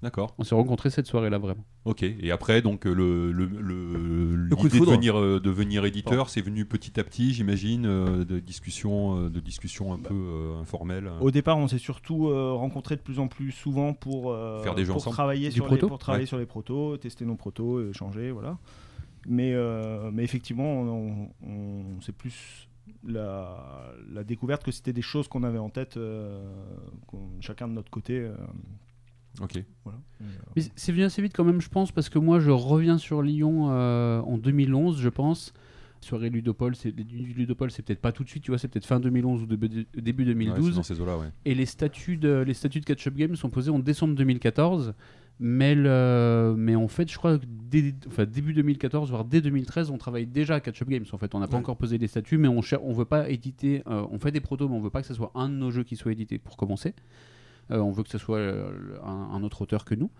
D'accord. 0.00 0.32
On 0.38 0.44
s'est 0.44 0.54
rencontrés 0.54 0.90
cette 0.90 1.06
soirée-là, 1.08 1.38
vraiment. 1.38 1.64
Ok. 1.84 2.04
Et 2.04 2.30
après, 2.30 2.62
donc 2.62 2.84
le 2.84 3.32
le 3.32 3.46
le, 3.46 4.54
coup 4.56 4.68
de 4.68 4.68
l'idée 4.68 4.78
de 4.78 4.84
foudre. 4.84 4.92
venir 4.92 5.18
euh, 5.18 5.40
devenir 5.40 5.84
éditeur, 5.84 6.28
c'est 6.28 6.40
venu 6.40 6.64
petit 6.66 7.00
à 7.00 7.04
petit, 7.04 7.32
j'imagine, 7.34 7.84
euh, 7.86 8.24
de 8.24 8.38
discussions 8.38 9.24
euh, 9.24 9.28
de 9.28 9.40
discussions 9.40 9.92
un 9.92 9.98
peu 9.98 10.14
euh, 10.14 10.60
informelles. 10.60 11.10
Au 11.20 11.32
départ, 11.32 11.58
on 11.58 11.66
s'est 11.66 11.78
surtout 11.78 12.28
euh, 12.28 12.52
rencontrés 12.52 12.94
de 12.94 13.00
plus 13.00 13.18
en 13.18 13.26
plus 13.26 13.50
souvent 13.50 13.92
pour 13.92 14.30
euh, 14.30 14.62
Faire 14.62 14.76
des 14.76 14.84
jeux 14.84 14.92
pour 14.92 14.98
ensemble. 14.98 15.14
travailler 15.14 15.48
Du 15.48 15.56
sur 15.56 15.64
les, 15.64 15.68
proto 15.70 15.88
pour 15.88 15.98
travailler 15.98 16.22
Ouais. 16.22 16.26
sur 16.28 16.38
les 16.38 16.46
protos, 16.46 16.96
tester 16.98 17.24
nos 17.24 17.34
protos, 17.36 17.88
échanger, 17.90 18.30
voilà. 18.30 18.56
Mais 19.26 19.52
euh, 19.52 20.10
mais 20.12 20.22
effectivement, 20.22 20.80
on, 20.82 21.28
on- 21.44 22.00
c'est 22.02 22.14
plus 22.16 22.68
la, 23.04 23.92
la 24.12 24.22
découverte 24.24 24.62
que 24.62 24.70
c'était 24.70 24.92
des 24.92 25.02
choses 25.02 25.26
qu'on 25.28 25.42
avait 25.42 25.58
en 25.58 25.70
tête, 25.70 25.96
euh, 25.96 26.40
chacun 27.40 27.66
de 27.66 27.72
notre 27.72 27.90
côté. 27.90 28.28
Ok. 29.40 29.62
voilà. 29.84 29.98
Euh, 30.22 30.24
Mais 30.56 30.62
c'est 30.76 30.92
venu 30.92 31.04
assez 31.04 31.22
vite 31.22 31.32
quand 31.34 31.44
même, 31.44 31.60
je 31.60 31.68
pense, 31.68 31.92
parce 31.92 32.08
que 32.08 32.18
moi, 32.18 32.40
je 32.40 32.50
reviens 32.50 32.98
sur 32.98 33.22
Lyon 33.22 33.68
euh, 33.70 34.20
en 34.20 34.38
2011, 34.38 35.00
je 35.00 35.08
pense. 35.08 35.52
Soirée 36.00 36.30
Ludopole, 36.30 36.76
c'est 36.76 36.94
Ludopole, 36.96 37.72
c'est 37.72 37.82
peut-être 37.82 38.00
pas 38.00 38.12
tout 38.12 38.22
de 38.22 38.28
suite, 38.28 38.44
tu 38.44 38.52
vois, 38.52 38.58
c'est 38.58 38.68
peut-être 38.68 38.86
fin 38.86 39.00
2011 39.00 39.42
ou 39.42 39.46
début, 39.46 39.68
début 39.96 40.22
Ouais, 40.24 40.28
c'est 40.28 40.34
2012. 40.34 40.76
dans 40.76 40.82
ces 40.84 41.00
eaux-là, 41.00 41.18
ouais. 41.18 41.26
Et 41.44 41.54
les 41.56 41.66
statuts 41.66 42.16
de, 42.16 42.44
les 42.46 42.54
statuts 42.54 42.78
de 42.80 42.84
Catch 42.84 43.06
Up 43.08 43.14
Games 43.14 43.34
sont 43.34 43.50
posés 43.50 43.70
en 43.70 43.80
décembre 43.80 44.14
2014. 44.14 44.94
Mais, 45.40 45.76
le- 45.76 46.54
mais 46.58 46.74
en 46.74 46.88
fait, 46.88 47.08
je 47.10 47.16
crois 47.16 47.38
que 47.38 47.44
dès, 47.46 47.94
enfin, 48.08 48.24
début 48.26 48.52
2014, 48.54 49.10
voire 49.10 49.24
dès 49.24 49.40
2013, 49.40 49.90
on 49.90 49.96
travaille 49.98 50.26
déjà 50.26 50.56
à 50.56 50.60
Catch 50.60 50.82
Up 50.82 50.88
Games. 50.88 51.04
En 51.12 51.18
fait, 51.18 51.32
on 51.34 51.38
n'a 51.38 51.46
pas 51.46 51.54
Ouais. 51.54 51.60
encore 51.60 51.76
posé 51.76 51.96
les 51.96 52.08
statuts, 52.08 52.38
mais 52.38 52.48
on 52.48 52.60
cher- 52.60 52.84
on 52.84 52.92
veut 52.92 53.04
pas 53.04 53.28
éditer. 53.30 53.82
euh, 53.88 54.04
on 54.10 54.18
fait 54.18 54.32
des 54.32 54.40
protos, 54.40 54.68
mais 54.68 54.74
on 54.74 54.80
veut 54.80 54.90
pas 54.90 55.00
que 55.00 55.06
ce 55.06 55.14
soit 55.14 55.30
un 55.36 55.48
de 55.48 55.54
nos 55.54 55.70
jeux 55.70 55.84
qui 55.84 55.94
soit 55.94 56.10
édité 56.12 56.38
pour 56.38 56.56
commencer. 56.56 56.92
Euh, 57.70 57.78
on 57.80 57.90
veut 57.92 58.02
que 58.02 58.10
ce 58.10 58.18
soit 58.18 58.38
euh, 58.38 58.98
un, 59.04 59.30
un 59.34 59.42
autre 59.42 59.62
auteur 59.62 59.84
que 59.84 59.94
nous. 59.94 60.10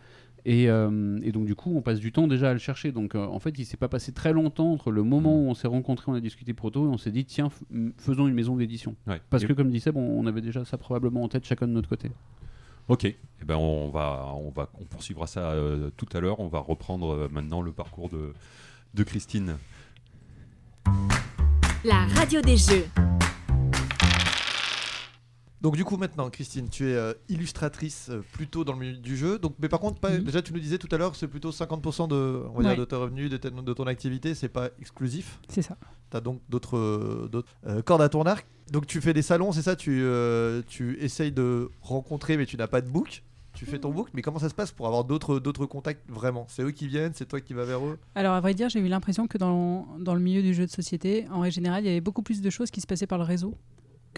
Et, 0.44 0.70
euh, 0.70 1.18
et 1.22 1.32
donc, 1.32 1.46
du 1.46 1.54
coup, 1.54 1.74
on 1.76 1.82
passe 1.82 1.98
du 1.98 2.12
temps 2.12 2.26
déjà 2.28 2.50
à 2.50 2.52
le 2.52 2.58
chercher. 2.58 2.92
Donc, 2.92 3.14
euh, 3.14 3.26
en 3.26 3.38
fait, 3.40 3.58
il 3.58 3.64
s'est 3.66 3.76
pas 3.76 3.88
passé 3.88 4.12
très 4.12 4.32
longtemps 4.32 4.72
entre 4.72 4.90
le 4.90 5.02
moment 5.02 5.34
où 5.34 5.48
on 5.48 5.54
s'est 5.54 5.66
rencontrés, 5.68 6.10
on 6.10 6.14
a 6.14 6.20
discuté 6.20 6.54
proto, 6.54 6.84
et 6.86 6.88
on 6.88 6.96
s'est 6.96 7.10
dit, 7.10 7.24
tiens, 7.24 7.50
faisons 7.98 8.28
une 8.28 8.34
maison 8.34 8.56
d'édition. 8.56 8.94
Ouais. 9.06 9.20
Parce 9.30 9.42
Et- 9.42 9.46
que, 9.46 9.52
comme 9.52 9.70
dit 9.70 9.80
Seb, 9.80 9.96
on, 9.96 10.20
on 10.20 10.26
avait 10.26 10.40
déjà 10.40 10.64
ça 10.64 10.78
probablement 10.78 11.22
en 11.22 11.28
tête 11.28 11.44
chacun 11.44 11.66
de 11.66 11.72
notre 11.72 11.88
côté. 11.88 12.10
Ok. 12.88 13.04
Eh 13.04 13.44
ben 13.44 13.56
on 13.56 13.90
va 13.90 14.32
on 14.34 14.48
va 14.50 14.70
on 14.80 14.84
poursuivra 14.84 15.26
ça 15.26 15.50
euh, 15.50 15.90
tout 15.98 16.06
à 16.14 16.20
l'heure. 16.20 16.40
On 16.40 16.48
va 16.48 16.58
reprendre 16.60 17.12
euh, 17.12 17.28
maintenant 17.30 17.60
le 17.60 17.70
parcours 17.70 18.08
de 18.08 18.32
de 18.94 19.02
Christine. 19.02 19.56
La 21.84 22.06
radio 22.14 22.40
des 22.40 22.56
jeux. 22.56 22.86
Donc 25.60 25.76
du 25.76 25.84
coup 25.84 25.96
maintenant, 25.96 26.30
Christine, 26.30 26.68
tu 26.68 26.88
es 26.88 26.94
euh, 26.94 27.12
illustratrice 27.28 28.08
euh, 28.10 28.22
plutôt 28.32 28.64
dans 28.64 28.74
le 28.74 28.78
milieu 28.78 28.96
du 28.96 29.16
jeu. 29.16 29.38
Donc, 29.38 29.54
mais 29.58 29.68
par 29.68 29.80
contre, 29.80 29.98
pas, 29.98 30.10
Mhm. 30.10 30.24
déjà 30.24 30.40
tu 30.42 30.52
nous 30.52 30.60
disais 30.60 30.78
tout 30.78 30.88
à 30.92 30.98
l'heure, 30.98 31.16
c'est 31.16 31.26
plutôt 31.28 31.50
50% 31.50 32.06
de, 32.08 32.42
on 32.54 32.58
va 32.60 32.62
dire, 32.62 32.76
de 32.76 32.84
tes 32.84 32.96
revenus, 32.96 33.28
de, 33.30 33.36
ta- 33.36 33.50
de 33.50 33.72
ton 33.72 33.86
activité, 33.86 34.34
c'est 34.34 34.48
pas 34.48 34.68
exclusif. 34.80 35.40
C'est 35.48 35.62
ça. 35.62 35.76
Tu 36.10 36.16
as 36.16 36.20
donc 36.20 36.40
d'autres 36.48 36.78
euh, 36.78 37.82
cordes 37.82 38.02
à 38.02 38.08
ton 38.08 38.22
arc. 38.22 38.46
Donc 38.70 38.86
tu 38.86 39.00
fais 39.00 39.12
des 39.14 39.22
salons, 39.22 39.50
c'est 39.52 39.62
ça? 39.62 39.76
Tu, 39.76 40.04
tu 40.68 40.98
essayes 41.00 41.32
de 41.32 41.70
rencontrer, 41.80 42.36
mais 42.36 42.46
tu 42.46 42.56
n'as 42.56 42.66
pas 42.68 42.80
de 42.80 42.88
book. 42.88 43.22
Tu 43.54 43.66
fais 43.66 43.78
ton 43.80 43.90
book, 43.90 44.10
mais 44.14 44.22
comment 44.22 44.38
ça 44.38 44.48
se 44.48 44.54
passe 44.54 44.70
pour 44.70 44.86
avoir 44.86 45.02
d'autres 45.02 45.40
d'autres 45.40 45.66
contacts 45.66 46.08
vraiment? 46.08 46.46
C'est 46.48 46.62
eux 46.62 46.70
qui 46.70 46.86
viennent, 46.86 47.12
c'est 47.14 47.26
toi 47.26 47.40
qui 47.40 47.54
vas 47.54 47.64
vers 47.64 47.84
eux? 47.84 47.98
Alors, 48.14 48.34
à 48.34 48.40
vrai 48.40 48.54
dire, 48.54 48.68
j'ai 48.68 48.78
eu 48.78 48.86
l'impression 48.86 49.26
que 49.26 49.36
dans, 49.36 49.88
dans 49.98 50.14
le 50.14 50.20
milieu 50.20 50.42
du 50.42 50.54
jeu 50.54 50.64
de 50.64 50.70
société, 50.70 51.26
en 51.32 51.40
règle 51.40 51.54
générale, 51.56 51.82
il 51.82 51.88
y 51.88 51.90
avait 51.90 52.00
beaucoup 52.00 52.22
plus 52.22 52.40
de 52.40 52.50
choses 52.50 52.70
qui 52.70 52.80
se 52.80 52.86
passaient 52.86 53.08
par 53.08 53.18
le 53.18 53.24
réseau 53.24 53.54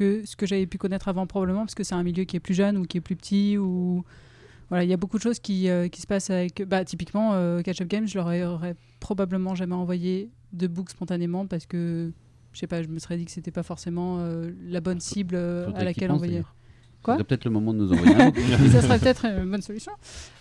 que 0.01 0.25
ce 0.25 0.35
que 0.35 0.47
j'avais 0.47 0.67
pu 0.67 0.79
connaître 0.79 1.09
avant, 1.09 1.27
probablement, 1.27 1.61
parce 1.61 1.75
que 1.75 1.85
c'est 1.85 1.95
un 1.95 2.03
milieu 2.03 2.25
qui 2.25 2.37
est 2.37 2.41
plus 2.41 2.55
jeune 2.55 2.79
ou 2.79 2.85
qui 2.85 2.97
est 2.97 3.03
plus 3.03 3.17
petit. 3.17 3.59
Ou... 3.59 4.03
Voilà, 4.71 4.85
il 4.85 4.91
y 4.91 4.95
a 4.95 4.97
beaucoup 4.97 5.19
de 5.19 5.23
choses 5.23 5.39
qui, 5.39 5.69
euh, 5.69 5.89
qui 5.89 6.01
se 6.01 6.07
passent 6.07 6.31
avec. 6.31 6.63
Bah, 6.63 6.85
typiquement, 6.85 7.35
euh, 7.35 7.61
Catch 7.61 7.83
Up 7.83 7.89
Games, 7.89 8.07
je 8.07 8.19
leur 8.19 8.27
aurais 8.27 8.75
probablement 8.99 9.55
jamais 9.55 9.75
envoyé 9.75 10.31
de 10.53 10.67
book 10.67 10.91
spontanément 10.91 11.47
parce 11.47 11.67
que. 11.67 12.13
Je 12.53 12.59
sais 12.59 12.67
pas, 12.67 12.83
je 12.83 12.89
me 12.89 12.99
serais 12.99 13.17
dit 13.17 13.25
que 13.25 13.31
c'était 13.31 13.53
pas 13.53 13.63
forcément 13.63 14.17
euh, 14.19 14.51
la 14.65 14.81
bonne 14.81 14.99
cible 14.99 15.37
euh, 15.37 15.71
à 15.77 15.85
laquelle 15.85 16.11
envoyer. 16.11 16.43
Quoi? 17.03 17.17
C'est 17.17 17.25
peut-être 17.25 17.45
le 17.47 17.51
moment 17.51 17.73
de 17.73 17.79
nous 17.79 17.93
envoyer 17.93 18.15
un 18.15 18.33
ça 18.73 18.83
serait 18.83 18.99
peut-être 18.99 19.25
une 19.25 19.51
bonne 19.51 19.63
solution. 19.63 19.93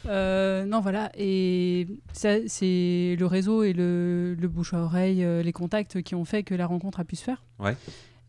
Euh, 0.07 0.65
non, 0.65 0.81
voilà. 0.81 1.09
Et 1.17 1.87
ça, 2.11 2.35
c'est 2.47 3.15
le 3.17 3.25
réseau 3.25 3.63
et 3.63 3.71
le, 3.71 4.35
le 4.35 4.47
bouche 4.49 4.73
à 4.73 4.79
oreille, 4.81 5.23
euh, 5.23 5.41
les 5.41 5.53
contacts 5.53 6.01
qui 6.01 6.15
ont 6.15 6.25
fait 6.25 6.43
que 6.43 6.53
la 6.53 6.65
rencontre 6.65 6.99
a 6.99 7.05
pu 7.05 7.15
se 7.15 7.23
faire. 7.23 7.45
Ouais. 7.59 7.77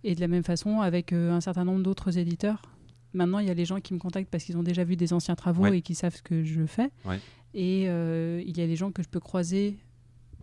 Et 0.04 0.14
de 0.14 0.20
la 0.20 0.28
même 0.28 0.42
façon, 0.44 0.80
avec 0.80 1.12
euh, 1.12 1.30
un 1.32 1.40
certain 1.40 1.64
nombre 1.64 1.82
d'autres 1.82 2.16
éditeurs. 2.18 2.62
Maintenant, 3.12 3.38
il 3.40 3.46
y 3.48 3.50
a 3.50 3.54
les 3.54 3.64
gens 3.64 3.80
qui 3.80 3.92
me 3.92 3.98
contactent 3.98 4.30
parce 4.30 4.44
qu'ils 4.44 4.56
ont 4.56 4.62
déjà 4.62 4.84
vu 4.84 4.96
des 4.96 5.12
anciens 5.12 5.34
travaux 5.34 5.64
Ouais. 5.64 5.78
et 5.78 5.82
qui 5.82 5.94
savent 5.94 6.14
ce 6.14 6.22
que 6.22 6.44
je 6.44 6.64
fais. 6.64 6.90
Ouais. 7.04 7.18
Et 7.54 7.86
euh, 7.88 8.42
il 8.46 8.56
y 8.56 8.62
a 8.62 8.66
des 8.66 8.76
gens 8.76 8.92
que 8.92 9.02
je 9.02 9.08
peux 9.08 9.18
croiser 9.20 9.76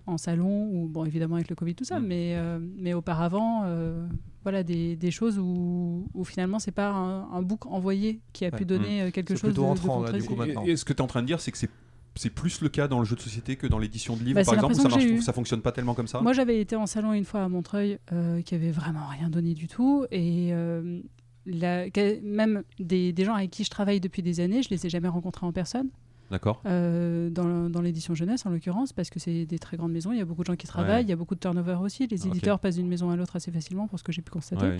en 0.05 0.17
salon, 0.17 0.69
ou 0.71 0.87
bon, 0.87 1.03
évidemment 1.05 1.35
avec 1.35 1.49
le 1.49 1.55
Covid, 1.55 1.75
tout 1.75 1.83
ça, 1.85 1.99
Mm. 1.99 2.05
mais, 2.05 2.33
euh, 2.35 2.59
mais 2.77 2.93
auparavant, 2.93 3.63
euh, 3.65 4.07
voilà, 4.43 4.63
des, 4.63 4.95
des 4.95 5.11
choses 5.11 5.37
où, 5.39 6.07
où 6.13 6.23
finalement, 6.23 6.59
c'est 6.59 6.71
pas 6.71 6.89
un, 6.91 7.29
un 7.31 7.41
book 7.41 7.65
envoyé 7.65 8.21
qui 8.33 8.45
a 8.45 8.49
Ouais. 8.49 8.57
pu 8.57 8.65
donner 8.65 9.01
euh, 9.01 9.11
quelque 9.11 9.33
chose 9.35 9.41
de, 9.41 9.47
plutôt 9.47 9.63
de 9.63 9.67
entrant, 9.67 9.99
là, 10.01 10.11
concret. 10.11 10.19
du 10.21 10.27
coup, 10.27 10.35
maintenant. 10.35 10.63
Et, 10.65 10.71
et 10.71 10.75
ce 10.77 10.85
que 10.85 10.93
tu 10.93 10.97
es 10.99 11.01
en 11.01 11.07
train 11.07 11.21
de 11.21 11.27
dire, 11.27 11.41
c'est 11.41 11.51
que 11.51 11.57
c'est 11.57 11.69
c'est 12.17 12.29
plus 12.29 12.61
le 12.61 12.69
cas 12.69 12.87
dans 12.87 12.99
le 12.99 13.05
jeu 13.05 13.15
de 13.15 13.21
société 13.21 13.55
que 13.55 13.67
dans 13.67 13.79
l'édition 13.79 14.15
de 14.17 14.23
livres, 14.23 14.35
Bah, 14.35 14.43
par 14.45 14.53
exemple. 14.55 14.75
Ça, 14.75 14.89
marche, 14.89 15.19
ça 15.21 15.33
fonctionne 15.33 15.61
pas 15.61 15.71
tellement 15.71 15.93
comme 15.93 16.07
ça. 16.07 16.19
Moi, 16.21 16.33
j'avais 16.33 16.59
été 16.59 16.75
en 16.75 16.85
salon 16.85 17.13
une 17.13 17.25
fois 17.25 17.43
à 17.43 17.47
Montreuil 17.49 17.99
euh, 18.11 18.41
qui 18.41 18.55
avait 18.55 18.71
vraiment 18.71 19.07
rien 19.07 19.29
donné 19.29 19.53
du 19.53 19.67
tout. 19.67 20.05
Et 20.11 20.49
euh, 20.51 20.99
la- 21.45 21.85
même 22.23 22.63
des, 22.79 23.13
des 23.13 23.23
gens 23.25 23.35
avec 23.35 23.51
qui 23.51 23.63
je 23.63 23.69
travaille 23.69 23.99
depuis 23.99 24.21
des 24.21 24.39
années, 24.39 24.61
je 24.63 24.69
les 24.69 24.85
ai 24.85 24.89
jamais 24.89 25.07
rencontrés 25.07 25.45
en 25.45 25.53
personne, 25.53 25.87
D'accord. 26.29 26.61
euh, 26.65 27.29
dans, 27.29 27.69
dans 27.69 27.79
l'édition 27.81 28.13
jeunesse 28.13 28.45
en 28.45 28.49
l'occurrence, 28.49 28.91
parce 28.91 29.09
que 29.09 29.17
c'est 29.19 29.45
des 29.45 29.59
très 29.59 29.77
grandes 29.77 29.93
maisons, 29.93 30.11
il 30.11 30.17
y 30.17 30.21
a 30.21 30.25
beaucoup 30.25 30.41
de 30.41 30.47
gens 30.47 30.57
qui 30.57 30.67
travaillent, 30.67 30.95
Ouais. 30.97 31.03
il 31.03 31.09
y 31.09 31.13
a 31.13 31.15
beaucoup 31.15 31.35
de 31.35 31.39
turnover 31.39 31.77
aussi. 31.81 32.05
Les 32.07 32.27
éditeurs 32.27 32.59
passent 32.59 32.75
d'une 32.75 32.87
maison 32.89 33.09
à 33.11 33.15
l'autre 33.15 33.37
assez 33.37 33.51
facilement, 33.51 33.87
pour 33.87 33.97
ce 33.97 34.03
que 34.03 34.11
j'ai 34.11 34.21
pu 34.21 34.31
constater. 34.31 34.65
Ouais. 34.65 34.79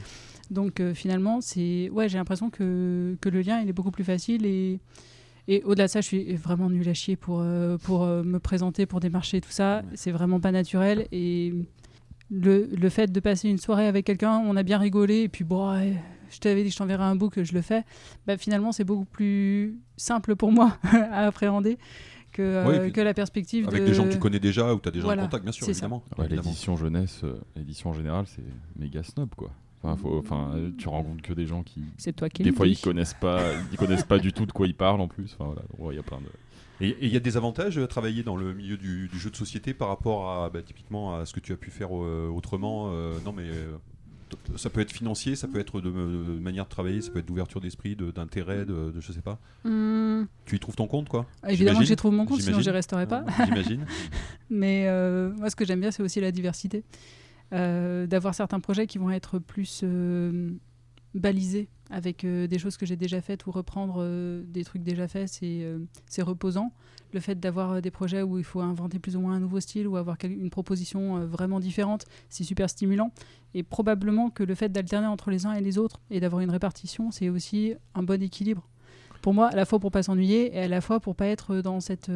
Donc 0.51 0.81
euh, 0.81 0.93
finalement, 0.93 1.39
c'est 1.39 1.89
ouais, 1.91 2.09
j'ai 2.09 2.17
l'impression 2.17 2.49
que, 2.49 3.15
que 3.21 3.29
le 3.29 3.41
lien 3.41 3.61
il 3.61 3.69
est 3.69 3.73
beaucoup 3.73 3.91
plus 3.91 4.03
facile 4.03 4.45
et 4.45 4.79
et 5.47 5.63
au-delà 5.63 5.85
de 5.85 5.91
ça, 5.91 6.01
je 6.01 6.07
suis 6.07 6.35
vraiment 6.35 6.69
nulle 6.69 6.87
à 6.89 6.93
chier 6.93 7.15
pour 7.15 7.39
euh, 7.41 7.77
pour 7.77 8.03
euh, 8.03 8.23
me 8.23 8.39
présenter 8.39 8.85
pour 8.85 8.99
des 8.99 9.09
marchés 9.09 9.41
tout 9.41 9.51
ça. 9.51 9.81
C'est 9.95 10.11
vraiment 10.11 10.39
pas 10.39 10.51
naturel 10.51 11.07
et 11.11 11.53
le, 12.29 12.65
le 12.65 12.89
fait 12.89 13.11
de 13.11 13.19
passer 13.19 13.49
une 13.49 13.57
soirée 13.57 13.87
avec 13.87 14.05
quelqu'un, 14.05 14.41
on 14.45 14.55
a 14.57 14.63
bien 14.63 14.77
rigolé 14.77 15.21
et 15.21 15.29
puis 15.29 15.43
bon, 15.45 15.71
ouais, 15.71 15.93
je 16.29 16.39
t'avais 16.39 16.63
dit 16.63 16.69
que 16.69 16.73
je 16.73 16.77
t'enverrais 16.77 17.05
un 17.05 17.15
book, 17.15 17.41
je 17.41 17.53
le 17.53 17.61
fais. 17.61 17.83
Bah, 18.25 18.37
finalement, 18.37 18.71
c'est 18.71 18.83
beaucoup 18.83 19.05
plus 19.05 19.79
simple 19.95 20.35
pour 20.35 20.51
moi 20.51 20.77
à 20.83 21.27
appréhender 21.27 21.77
que 22.33 22.41
euh, 22.41 22.89
que 22.89 23.01
la 23.01 23.13
perspective 23.13 23.67
Avec 23.67 23.81
de 23.81 23.87
des 23.87 23.93
gens 23.93 24.03
que 24.03 24.11
tu 24.13 24.19
connais 24.19 24.39
déjà 24.39 24.73
ou 24.73 24.79
tu 24.79 24.89
as 24.89 24.91
déjà 24.91 25.05
Voilà, 25.05 25.23
en 25.23 25.25
contact, 25.25 25.43
bien 25.43 25.51
sûr, 25.53 25.67
évidemment. 25.69 26.03
Ouais, 26.17 26.25
évidemment. 26.25 26.43
l'édition 26.49 26.75
jeunesse, 26.75 27.21
euh, 27.23 27.39
l'édition 27.55 27.89
en 27.91 27.93
général, 27.93 28.25
c'est 28.27 28.43
méga 28.77 29.03
snob 29.03 29.29
quoi. 29.35 29.51
Enfin, 29.83 29.95
faut, 29.95 30.17
enfin, 30.17 30.55
tu 30.77 30.87
rencontres 30.87 31.21
que 31.21 31.33
des 31.33 31.45
gens 31.45 31.61
qui, 31.63 31.81
C'est 31.97 32.13
toi 32.15 32.29
qui 32.29 32.43
des 32.43 32.49
le 32.49 32.55
fois, 32.55 32.67
ils 32.67 32.77
connaissent 32.79 33.13
pas, 33.13 33.43
ils 33.71 33.77
connaissent 33.77 34.03
pas 34.03 34.17
du 34.19 34.33
tout 34.33 34.45
de 34.45 34.51
quoi 34.51 34.65
ils 34.67 34.73
parlent 34.75 35.01
en 35.01 35.07
plus. 35.07 35.35
Enfin 35.39 35.45
voilà, 35.45 35.61
Ouais, 35.77 35.93
il 35.93 35.97
y 35.97 35.99
a 35.99 36.03
plein 36.03 36.17
de. 36.17 36.25
Et 36.79 36.89
et 36.89 37.05
il 37.05 37.13
y 37.13 37.17
a 37.17 37.19
des 37.19 37.37
avantages 37.37 37.77
à 37.77 37.87
travailler 37.87 38.23
dans 38.23 38.35
le 38.35 38.53
milieu 38.53 38.77
du, 38.77 39.07
du 39.07 39.19
jeu 39.19 39.29
de 39.29 39.35
société 39.35 39.73
par 39.73 39.87
rapport 39.87 40.29
à 40.31 40.49
bah, 40.49 40.61
typiquement 40.61 41.15
à 41.15 41.25
ce 41.25 41.33
que 41.33 41.39
tu 41.39 41.53
as 41.53 41.57
pu 41.57 41.69
faire 41.71 41.89
euh, 41.91 42.27
autrement. 42.29 42.89
euh, 42.91 43.19
non, 43.25 43.31
mais 43.33 43.45
euh, 43.47 43.77
ça 44.57 44.69
peut 44.69 44.81
être 44.81 44.91
financier, 44.91 45.35
ça 45.35 45.47
peut 45.47 45.59
être 45.59 45.79
de, 45.79 45.89
de 45.89 46.39
manière 46.39 46.65
de 46.65 46.69
travailler, 46.69 47.01
ça 47.01 47.11
peut 47.11 47.19
être 47.19 47.25
d'ouverture 47.25 47.61
d'esprit, 47.61 47.95
de- 47.95 48.11
d'intérêt, 48.11 48.65
de, 48.65 48.91
de 48.91 48.99
je 48.99 49.11
sais 49.11 49.21
pas. 49.21 49.39
Hum, 49.63 50.27
Tu 50.45 50.55
y 50.55 50.59
trouves 50.59 50.75
ton 50.75 50.87
compte, 50.87 51.07
quoi? 51.07 51.25
Évidemment, 51.47 51.75
J'imagine. 51.75 51.85
j'y 51.85 51.95
trouve 51.95 52.13
mon 52.13 52.25
compte, 52.25 52.41
sinon 52.41 52.59
j'y 52.59 52.69
resterai 52.71 53.07
pas. 53.07 53.23
J'imagine. 53.45 53.85
Mais 54.49 54.85
euh, 54.87 55.31
moi, 55.37 55.49
ce 55.49 55.55
que 55.55 55.65
j'aime 55.65 55.79
bien, 55.81 55.91
c'est 55.91 56.03
aussi 56.03 56.19
la 56.21 56.31
diversité. 56.31 56.83
Euh, 57.53 58.07
d'avoir 58.07 58.35
certains 58.35 58.59
projets 58.59 58.87
qui 58.87 58.97
vont 58.97 59.09
être 59.09 59.39
plus 59.39 59.81
euh, 59.83 60.51
balisés 61.13 61.69
avec 61.89 62.25
euh, 62.25 62.45
des 62.45 62.59
choses 62.59 62.75
que 62.75 62.85
j'ai 62.85 62.97
déjà 62.97 63.21
faites 63.21 63.45
ou 63.45 63.51
reprendre 63.51 64.05
des 64.43 64.65
trucs 64.65 64.83
déjà 64.83 65.07
faits, 65.07 65.29
c'est 65.29 66.21
reposant. 66.21 66.73
Le 67.13 67.21
fait 67.21 67.39
d'avoir 67.39 67.81
des 67.81 67.91
projets 67.91 68.21
où 68.21 68.37
il 68.37 68.43
faut 68.43 68.59
inventer 68.59 68.99
plus 68.99 69.15
ou 69.15 69.21
moins 69.21 69.35
un 69.35 69.39
nouveau 69.39 69.61
style 69.61 69.87
ou 69.87 69.95
avoir 69.95 70.17
une 70.25 70.49
proposition 70.49 71.25
vraiment 71.25 71.61
différente, 71.61 72.03
c'est 72.27 72.43
super 72.43 72.69
stimulant. 72.69 73.11
Et 73.53 73.63
probablement 73.63 74.29
que 74.29 74.43
le 74.43 74.55
fait 74.55 74.69
d'alterner 74.69 75.07
entre 75.07 75.31
les 75.31 75.45
uns 75.45 75.53
et 75.53 75.61
les 75.61 75.77
autres 75.77 76.01
et 76.11 76.19
d'avoir 76.19 76.41
une 76.41 76.51
répartition, 76.51 77.11
c'est 77.11 77.29
aussi 77.29 77.75
un 77.95 78.03
bon 78.03 78.21
équilibre. 78.21 78.67
Pour 79.21 79.33
moi, 79.33 79.47
à 79.47 79.55
la 79.55 79.63
fois 79.63 79.79
pour 79.79 79.91
pas 79.91 80.03
s'ennuyer 80.03 80.53
et 80.53 80.59
à 80.59 80.67
la 80.67 80.81
fois 80.81 80.99
pour 80.99 81.15
pas 81.15 81.27
être 81.27 81.61
dans 81.61 81.79
cette 81.79 82.11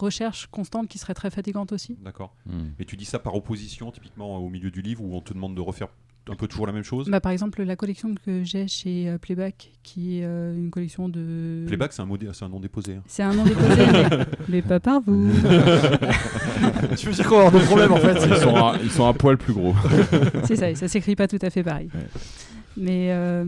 recherche 0.00 0.46
constante 0.48 0.88
qui 0.88 0.98
serait 0.98 1.14
très 1.14 1.30
fatigante 1.30 1.72
aussi. 1.72 1.96
D'accord. 2.02 2.34
Hmm. 2.46 2.70
Mais 2.78 2.84
tu 2.84 2.96
dis 2.96 3.04
ça 3.04 3.18
par 3.18 3.34
opposition, 3.34 3.90
typiquement 3.92 4.38
au 4.38 4.48
milieu 4.48 4.70
du 4.70 4.82
livre, 4.82 5.02
où 5.04 5.14
on 5.16 5.20
te 5.20 5.32
demande 5.32 5.54
de 5.54 5.60
refaire 5.60 5.88
un 6.28 6.36
peu 6.36 6.46
toujours 6.46 6.66
la 6.66 6.72
même 6.72 6.84
chose? 6.84 7.08
Bah, 7.08 7.20
par 7.20 7.32
exemple, 7.32 7.62
la 7.62 7.74
collection 7.76 8.14
que 8.24 8.44
j'ai 8.44 8.68
chez 8.68 9.08
euh, 9.08 9.18
Playback, 9.18 9.72
qui 9.82 10.18
est 10.18 10.24
euh, 10.24 10.54
une 10.54 10.70
collection 10.70 11.08
de. 11.08 11.64
Playback, 11.66 11.92
c'est 11.92 12.02
un, 12.02 12.06
modé- 12.06 12.28
c'est 12.32 12.44
un 12.44 12.48
nom 12.50 12.60
déposé. 12.60 12.96
hein. 12.96 13.02
C'est 13.06 13.22
un 13.22 13.32
nom 13.32 13.42
déposé, 13.44 13.86
mais, 13.90 14.08
mais 14.48 14.62
pas 14.62 14.78
par 14.80 15.00
vous. 15.00 15.30
tu 16.96 17.06
veux 17.06 17.12
dire 17.12 17.28
qu'on 17.28 17.36
va 17.38 17.46
avoir 17.46 17.52
des 17.60 17.66
problèmes 17.66 17.92
en 17.92 17.96
fait? 17.96 18.18
Ils 18.28 18.36
sont, 18.36 18.56
un, 18.56 18.78
ils 18.78 18.90
sont 18.90 19.06
un 19.06 19.12
poil 19.12 19.38
plus 19.38 19.52
gros. 19.54 19.74
C'est 20.44 20.56
ça, 20.56 20.70
et 20.70 20.74
ça 20.74 20.88
s'écrit 20.88 21.16
pas 21.16 21.26
tout 21.26 21.38
à 21.42 21.50
fait 21.50 21.62
pareil. 21.62 21.88
Ouais. 21.94 22.06
Mais, 22.76 23.08
euh, 23.12 23.44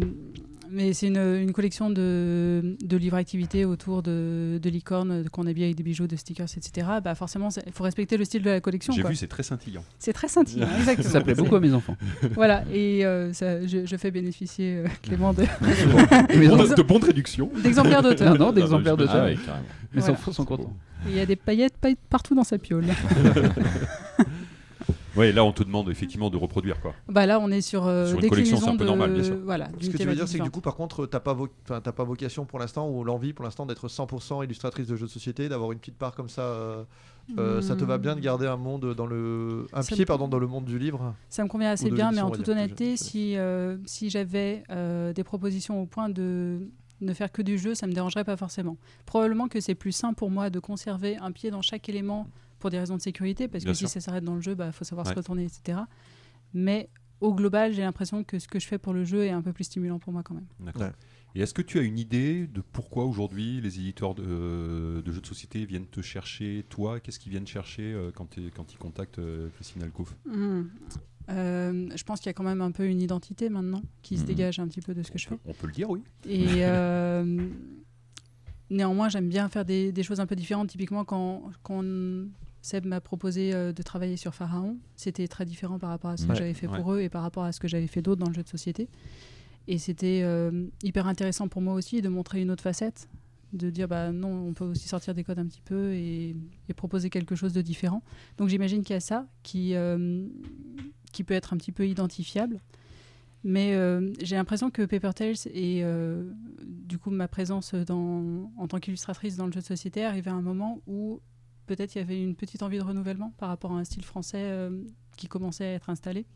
mais 0.72 0.92
c'est 0.94 1.06
une, 1.08 1.18
une 1.18 1.52
collection 1.52 1.90
de, 1.90 2.76
de 2.82 2.96
livres 2.96 3.16
activités 3.16 3.64
autour 3.64 4.02
de, 4.02 4.58
de 4.62 4.70
licornes 4.70 5.28
qu'on 5.30 5.46
habille 5.46 5.64
avec 5.64 5.76
des 5.76 5.82
bijoux, 5.82 6.06
de 6.06 6.16
stickers, 6.16 6.46
etc. 6.56 6.86
Bah 7.04 7.14
forcément, 7.14 7.48
il 7.66 7.72
faut 7.72 7.84
respecter 7.84 8.16
le 8.16 8.24
style 8.24 8.42
de 8.42 8.50
la 8.50 8.60
collection. 8.60 8.92
J'ai 8.92 9.02
vu, 9.02 9.14
c'est 9.14 9.26
très 9.28 9.42
scintillant. 9.42 9.84
C'est 9.98 10.12
très 10.12 10.28
scintillant, 10.28 10.66
exactement. 10.78 11.08
Ça 11.10 11.20
plaît 11.20 11.34
beaucoup 11.34 11.56
à 11.56 11.60
mes 11.60 11.74
enfants. 11.74 11.96
Voilà, 12.34 12.64
et 12.72 13.04
euh, 13.04 13.32
ça, 13.32 13.66
je, 13.66 13.84
je 13.86 13.96
fais 13.96 14.10
bénéficier 14.10 14.76
euh, 14.76 14.86
Clément 15.02 15.32
de- 15.34 16.82
bonnes 16.82 17.04
réductions. 17.04 17.50
d'exemplaires 17.62 18.02
d'auteur. 18.02 18.32
Non, 18.38 18.46
non, 18.46 18.52
d'exemplaires 18.52 18.96
de 18.96 19.06
Ah 19.08 19.12
ça. 19.12 19.24
ouais, 19.24 19.36
carrément. 19.36 19.66
Mes 19.94 20.00
Voilà. 20.00 20.16
sont 20.32 20.44
contents. 20.44 20.72
Il 21.06 21.14
y 21.16 21.20
a 21.20 21.26
des 21.26 21.36
paillettes 21.36 21.76
pa- 21.80 21.88
partout 22.08 22.34
dans 22.34 22.44
sa 22.44 22.58
piole. 22.58 22.84
Ouais, 25.16 25.32
là, 25.32 25.44
on 25.44 25.52
te 25.52 25.62
demande 25.62 25.88
effectivement 25.90 26.30
de 26.30 26.36
reproduire 26.36 26.80
quoi. 26.80 26.94
Bah 27.08 27.26
là, 27.26 27.38
on 27.40 27.50
est 27.50 27.60
sur, 27.60 27.86
euh, 27.86 28.06
Sur 28.08 28.20
une 28.20 28.28
collection, 28.28 28.56
c'est 28.58 28.68
un 28.68 28.76
peu 28.76 28.84
de- 28.84 28.88
normal, 28.88 29.12
bien 29.12 29.22
sûr. 29.22 29.36
Voilà, 29.44 29.68
Ce 29.80 29.88
que 29.90 29.96
tu 29.96 30.06
veux 30.06 30.14
dire, 30.14 30.28
c'est 30.28 30.38
que 30.38 30.42
du 30.44 30.50
coup, 30.50 30.60
par 30.60 30.74
contre, 30.74 31.06
t'as 31.06 31.20
pas, 31.20 31.32
vo- 31.34 31.48
enfin, 31.64 31.80
pas 31.80 32.04
vocation 32.04 32.44
pour 32.44 32.58
l'instant 32.58 32.88
ou 32.88 33.04
l'envie 33.04 33.32
pour 33.32 33.44
l'instant 33.44 33.66
d'être 33.66 33.88
100% 33.88 34.42
illustratrice 34.42 34.86
de 34.86 34.96
jeux 34.96 35.06
de 35.06 35.10
société, 35.10 35.48
d'avoir 35.48 35.72
une 35.72 35.78
petite 35.78 35.98
part 35.98 36.14
comme 36.14 36.28
ça. 36.28 36.42
euh, 36.42 36.84
euh, 37.38 37.60
Ça 37.60 37.76
te 37.76 37.84
va 37.84 37.98
bien 37.98 38.16
de 38.16 38.20
garder 38.20 38.46
un 38.46 38.56
monde 38.56 38.94
dans 38.94 39.06
le, 39.06 39.66
un 39.72 39.82
Ça 39.82 39.94
pied 39.94 40.02
me- 40.04 40.06
pardon 40.06 40.28
dans 40.28 40.38
le 40.38 40.46
monde 40.46 40.64
du 40.64 40.78
livre? 40.78 41.14
Ça 41.28 41.44
me 41.44 41.48
convient 41.48 41.70
assez 41.70 41.90
bien, 41.90 42.10
mais 42.10 42.20
en 42.20 42.30
toute 42.30 42.48
honnêteté, 42.48 42.92
je- 42.96 43.02
si, 43.02 43.36
euh, 43.36 43.76
si 43.86 44.10
j'avais 44.10 44.62
euh, 44.70 45.12
des 45.12 45.24
propositions 45.24 45.80
au 45.82 45.86
point 45.86 46.08
de 46.08 46.58
ne 47.00 47.12
faire 47.14 47.30
que 47.32 47.42
du 47.42 47.58
jeu, 47.58 47.74
ça 47.74 47.86
me 47.86 47.92
dérangerait 47.92 48.24
pas 48.24 48.36
forcément. 48.36 48.76
Probablement 49.06 49.48
que 49.48 49.60
c'est 49.60 49.74
plus 49.74 49.92
sain 49.92 50.12
pour 50.14 50.30
moi 50.30 50.50
de 50.50 50.58
conserver 50.60 51.16
un 51.18 51.32
pied 51.32 51.50
dans 51.50 51.62
chaque 51.62 51.88
élément 51.88 52.28
pour 52.62 52.70
des 52.70 52.78
raisons 52.78 52.96
de 52.96 53.02
sécurité, 53.02 53.48
parce 53.48 53.64
Bien 53.64 53.72
que 53.72 53.78
sûr. 53.78 53.88
si 53.88 53.92
ça 53.94 54.00
s'arrête 54.00 54.24
dans 54.24 54.34
le 54.36 54.40
jeu, 54.40 54.56
il 54.58 54.72
faut 54.72 54.84
savoir 54.84 55.06
Ouais. 55.06 55.12
se 55.12 55.16
retourner, 55.18 55.44
etc. 55.44 55.80
Mais 56.54 56.88
au 57.20 57.34
global, 57.34 57.72
j'ai 57.72 57.82
l'impression 57.82 58.24
que 58.24 58.38
ce 58.38 58.48
que 58.48 58.58
je 58.58 58.66
fais 58.66 58.78
pour 58.78 58.92
le 58.92 59.04
jeu 59.04 59.24
est 59.24 59.30
un 59.30 59.42
peu 59.42 59.52
plus 59.52 59.64
stimulant 59.64 59.98
pour 59.98 60.12
moi 60.12 60.22
quand 60.22 60.34
même. 60.34 60.46
D'accord. 60.60 60.82
Ouais. 60.82 60.92
Et 61.34 61.40
est-ce 61.40 61.54
que 61.54 61.62
tu 61.62 61.78
as 61.78 61.82
une 61.82 61.98
idée 61.98 62.46
de 62.46 62.60
pourquoi 62.60 63.04
aujourd'hui 63.06 63.60
les 63.60 63.78
éditeurs 63.78 64.14
de, 64.14 65.02
de 65.04 65.12
jeux 65.12 65.20
de 65.20 65.26
société 65.26 65.64
viennent 65.64 65.86
te 65.86 66.02
chercher, 66.02 66.64
toi? 66.68 67.00
Qu'est-ce 67.00 67.18
qu'ils 67.18 67.30
viennent 67.32 67.46
chercher 67.46 67.92
euh, 67.92 68.10
quand, 68.14 68.28
quand 68.54 68.72
ils 68.72 68.78
contactent 68.78 69.18
euh, 69.18 69.48
Christine 69.56 69.82
Alcoff 69.82 70.14
Hmm. 70.26 70.62
Euh, 71.30 71.88
je 71.96 72.02
pense 72.02 72.18
qu'il 72.20 72.26
y 72.26 72.30
a 72.30 72.34
quand 72.34 72.42
même 72.42 72.60
un 72.60 72.72
peu 72.72 72.84
une 72.86 73.00
identité 73.00 73.48
maintenant 73.48 73.80
qui 74.02 74.16
se 74.16 74.22
Mhm. 74.22 74.26
dégage 74.26 74.58
un 74.58 74.66
petit 74.68 74.80
peu 74.82 74.92
de 74.92 75.02
ce 75.04 75.10
que 75.12 75.18
je 75.18 75.28
peut, 75.28 75.36
fais. 75.36 75.50
on 75.50 75.54
peut 75.54 75.68
le 75.68 75.72
dire, 75.72 75.88
oui. 75.88 76.02
Et 76.28 76.46
euh, 76.66 77.48
néanmoins, 78.70 79.08
j'aime 79.08 79.28
bien 79.28 79.48
faire 79.48 79.64
des, 79.64 79.92
des 79.92 80.02
choses 80.02 80.20
un 80.20 80.26
peu 80.26 80.34
différentes. 80.36 80.68
Typiquement, 80.70 81.04
quand, 81.04 81.50
quand 81.62 81.82
Seb 82.62 82.86
m'a 82.86 83.00
proposé 83.00 83.52
euh, 83.52 83.72
de 83.72 83.82
travailler 83.82 84.16
sur 84.16 84.34
Pharaon, 84.34 84.78
c'était 84.96 85.28
très 85.28 85.44
différent 85.44 85.78
par 85.78 85.90
rapport 85.90 86.10
à 86.10 86.16
ce 86.16 86.26
que 86.26 86.34
j'avais 86.34 86.54
fait 86.54 86.68
ouais. 86.68 86.78
pour 86.78 86.94
eux 86.94 87.00
et 87.00 87.08
par 87.08 87.22
rapport 87.22 87.44
à 87.44 87.52
ce 87.52 87.60
que 87.60 87.68
j'avais 87.68 87.88
fait 87.88 88.02
d'autres 88.02 88.20
dans 88.20 88.28
le 88.28 88.34
jeu 88.34 88.42
de 88.42 88.48
société. 88.48 88.88
Et 89.68 89.78
c'était 89.78 90.22
euh, 90.22 90.66
hyper 90.82 91.06
intéressant 91.06 91.48
pour 91.48 91.60
moi 91.60 91.74
aussi 91.74 92.02
de 92.02 92.08
montrer 92.08 92.40
une 92.40 92.50
autre 92.50 92.62
facette, 92.62 93.08
de 93.52 93.68
dire 93.68 93.88
bah 93.88 94.12
non, 94.12 94.46
on 94.48 94.54
peut 94.54 94.64
aussi 94.64 94.88
sortir 94.88 95.14
des 95.14 95.24
codes 95.24 95.38
un 95.38 95.46
petit 95.46 95.60
peu 95.60 95.92
et, 95.92 96.36
et 96.68 96.74
proposer 96.74 97.10
quelque 97.10 97.34
chose 97.34 97.52
de 97.52 97.62
différent. 97.62 98.02
Donc 98.38 98.48
j'imagine 98.48 98.82
qu'il 98.82 98.94
y 98.94 98.96
a 98.96 99.00
ça 99.00 99.26
qui, 99.42 99.74
euh, 99.74 100.26
qui 101.12 101.24
peut 101.24 101.34
être 101.34 101.52
un 101.52 101.56
petit 101.56 101.72
peu 101.72 101.86
identifiable. 101.86 102.60
Mais 103.44 103.74
euh, 103.74 104.12
j'ai 104.20 104.36
l'impression 104.36 104.70
que 104.70 104.82
Paper 104.82 105.10
Tales 105.14 105.34
et 105.52 105.80
euh, 105.82 106.30
du 106.62 106.98
coup 106.98 107.10
ma 107.10 107.26
présence 107.26 107.74
dans, 107.74 108.52
en 108.56 108.68
tant 108.68 108.78
qu'illustratrice 108.78 109.36
dans 109.36 109.46
le 109.46 109.52
jeu 109.52 109.60
de 109.60 109.66
société 109.66 110.04
arrivait 110.04 110.30
à 110.30 110.34
un 110.34 110.42
moment 110.42 110.80
où 110.86 111.20
peut-être 111.74 111.94
il 111.94 111.98
y 111.98 112.00
avait 112.00 112.22
une 112.22 112.34
petite 112.34 112.62
envie 112.62 112.78
de 112.78 112.82
renouvellement 112.84 113.32
par 113.38 113.48
rapport 113.48 113.72
à 113.72 113.76
un 113.78 113.84
style 113.84 114.04
français 114.04 114.42
euh, 114.42 114.82
qui 115.16 115.26
commençait 115.28 115.64
à 115.64 115.72
être 115.74 115.90
installé. 115.90 116.26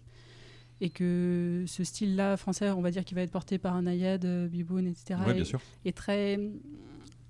Et 0.81 0.91
que 0.91 1.65
ce 1.67 1.85
style-là 1.85 2.37
français, 2.37 2.71
on 2.71 2.83
va 2.83 2.91
dire 2.91 3.05
qu'il 3.05 3.15
va 3.15 3.23
être 3.23 3.31
porté 3.31 3.57
par 3.59 3.75
un 3.75 3.83
Nayad, 3.83 4.25
euh, 4.27 4.47
Biboun, 4.47 4.87
etc., 4.87 5.19
est- 5.87 5.97
très, 5.97 6.39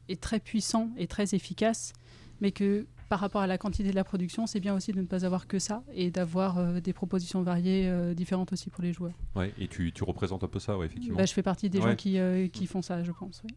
est 0.08 0.20
très 0.20 0.40
puissant 0.40 0.90
et 0.96 1.06
très 1.06 1.34
efficace, 1.34 1.92
mais 2.40 2.50
que 2.50 2.86
par 3.08 3.20
rapport 3.20 3.40
à 3.40 3.46
la 3.46 3.56
quantité 3.56 3.88
de 3.90 3.94
la 3.94 4.02
production, 4.02 4.48
c'est 4.48 4.58
bien 4.58 4.74
aussi 4.74 4.90
de 4.90 5.00
ne 5.00 5.06
pas 5.06 5.24
avoir 5.24 5.46
que 5.46 5.60
ça 5.60 5.84
et 5.94 6.10
d'avoir 6.10 6.58
euh, 6.58 6.80
des 6.80 6.92
propositions 6.92 7.40
variées 7.42 7.88
euh, 7.88 8.14
différentes 8.14 8.52
aussi 8.52 8.68
pour 8.68 8.82
les 8.82 8.92
joueurs. 8.92 9.14
Ouais, 9.36 9.52
et 9.60 9.68
tu, 9.68 9.92
tu 9.92 10.02
représentes 10.02 10.42
un 10.42 10.48
peu 10.48 10.58
ça, 10.58 10.76
ouais, 10.76 10.86
effectivement. 10.86 11.16
Bah, 11.18 11.24
je 11.24 11.32
fais 11.32 11.44
partie 11.44 11.70
des 11.70 11.78
Ouais. 11.78 11.90
gens 11.90 11.94
qui, 11.96 12.18
euh, 12.18 12.48
qui 12.48 12.66
font 12.66 12.82
ça, 12.82 13.04
je 13.04 13.12
pense. 13.12 13.42
oui. 13.44 13.54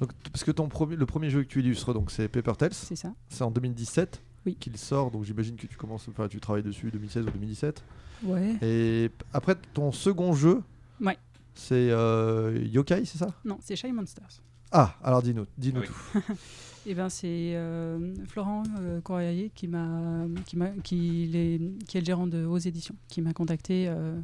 Donc, 0.00 0.10
parce 0.32 0.44
que 0.44 0.50
ton 0.50 0.68
premier, 0.68 0.96
le 0.96 1.06
premier 1.06 1.30
jeu 1.30 1.42
que 1.42 1.48
tu 1.48 1.60
illustres, 1.60 1.94
donc 1.94 2.10
c'est 2.10 2.28
Paper 2.28 2.52
Tales. 2.58 2.72
C'est 2.74 2.96
ça. 2.96 3.12
C'est 3.28 3.44
en 3.44 3.50
2017 3.50 4.20
Oui. 4.46 4.56
qu'il 4.58 4.76
sort, 4.76 5.10
donc 5.10 5.24
j'imagine 5.24 5.56
que 5.56 5.66
tu 5.66 5.76
commences, 5.76 6.06
enfin 6.08 6.28
tu 6.28 6.40
travailles 6.40 6.62
dessus 6.64 6.90
2016 6.90 7.26
ou 7.26 7.30
2017. 7.30 7.82
Ouais. 8.24 8.54
Et 8.62 9.10
après 9.32 9.54
ton 9.72 9.92
second 9.92 10.32
jeu, 10.34 10.62
Ouais. 11.00 11.16
c'est 11.54 11.90
euh, 11.90 12.58
Yokai, 12.72 13.04
c'est 13.04 13.18
ça? 13.18 13.28
Non, 13.44 13.58
c'est 13.60 13.76
Shy 13.76 13.92
Monsters. 13.92 14.40
Ah, 14.72 14.96
alors 15.04 15.22
dis-nous, 15.22 15.46
dis-nous 15.58 15.80
oui. 15.82 15.86
tout. 15.86 16.20
Et 16.86 16.94
ben 16.94 17.08
c'est 17.08 17.54
euh, 17.54 18.12
Florent 18.26 18.62
euh, 18.80 19.00
Coraillé 19.00 19.50
qui 19.54 19.68
m'a 19.68 20.26
qui 20.44 20.56
m'a 20.58 20.68
qui, 20.82 21.26
les- 21.32 21.72
qui 21.86 21.96
est 21.96 22.00
le 22.00 22.04
gérant 22.06 22.26
de 22.26 22.44
Aux 22.44 22.58
Éditions 22.58 22.94
qui 23.08 23.22
m'a 23.22 23.32
contacté 23.32 23.86
euh, 23.88 24.18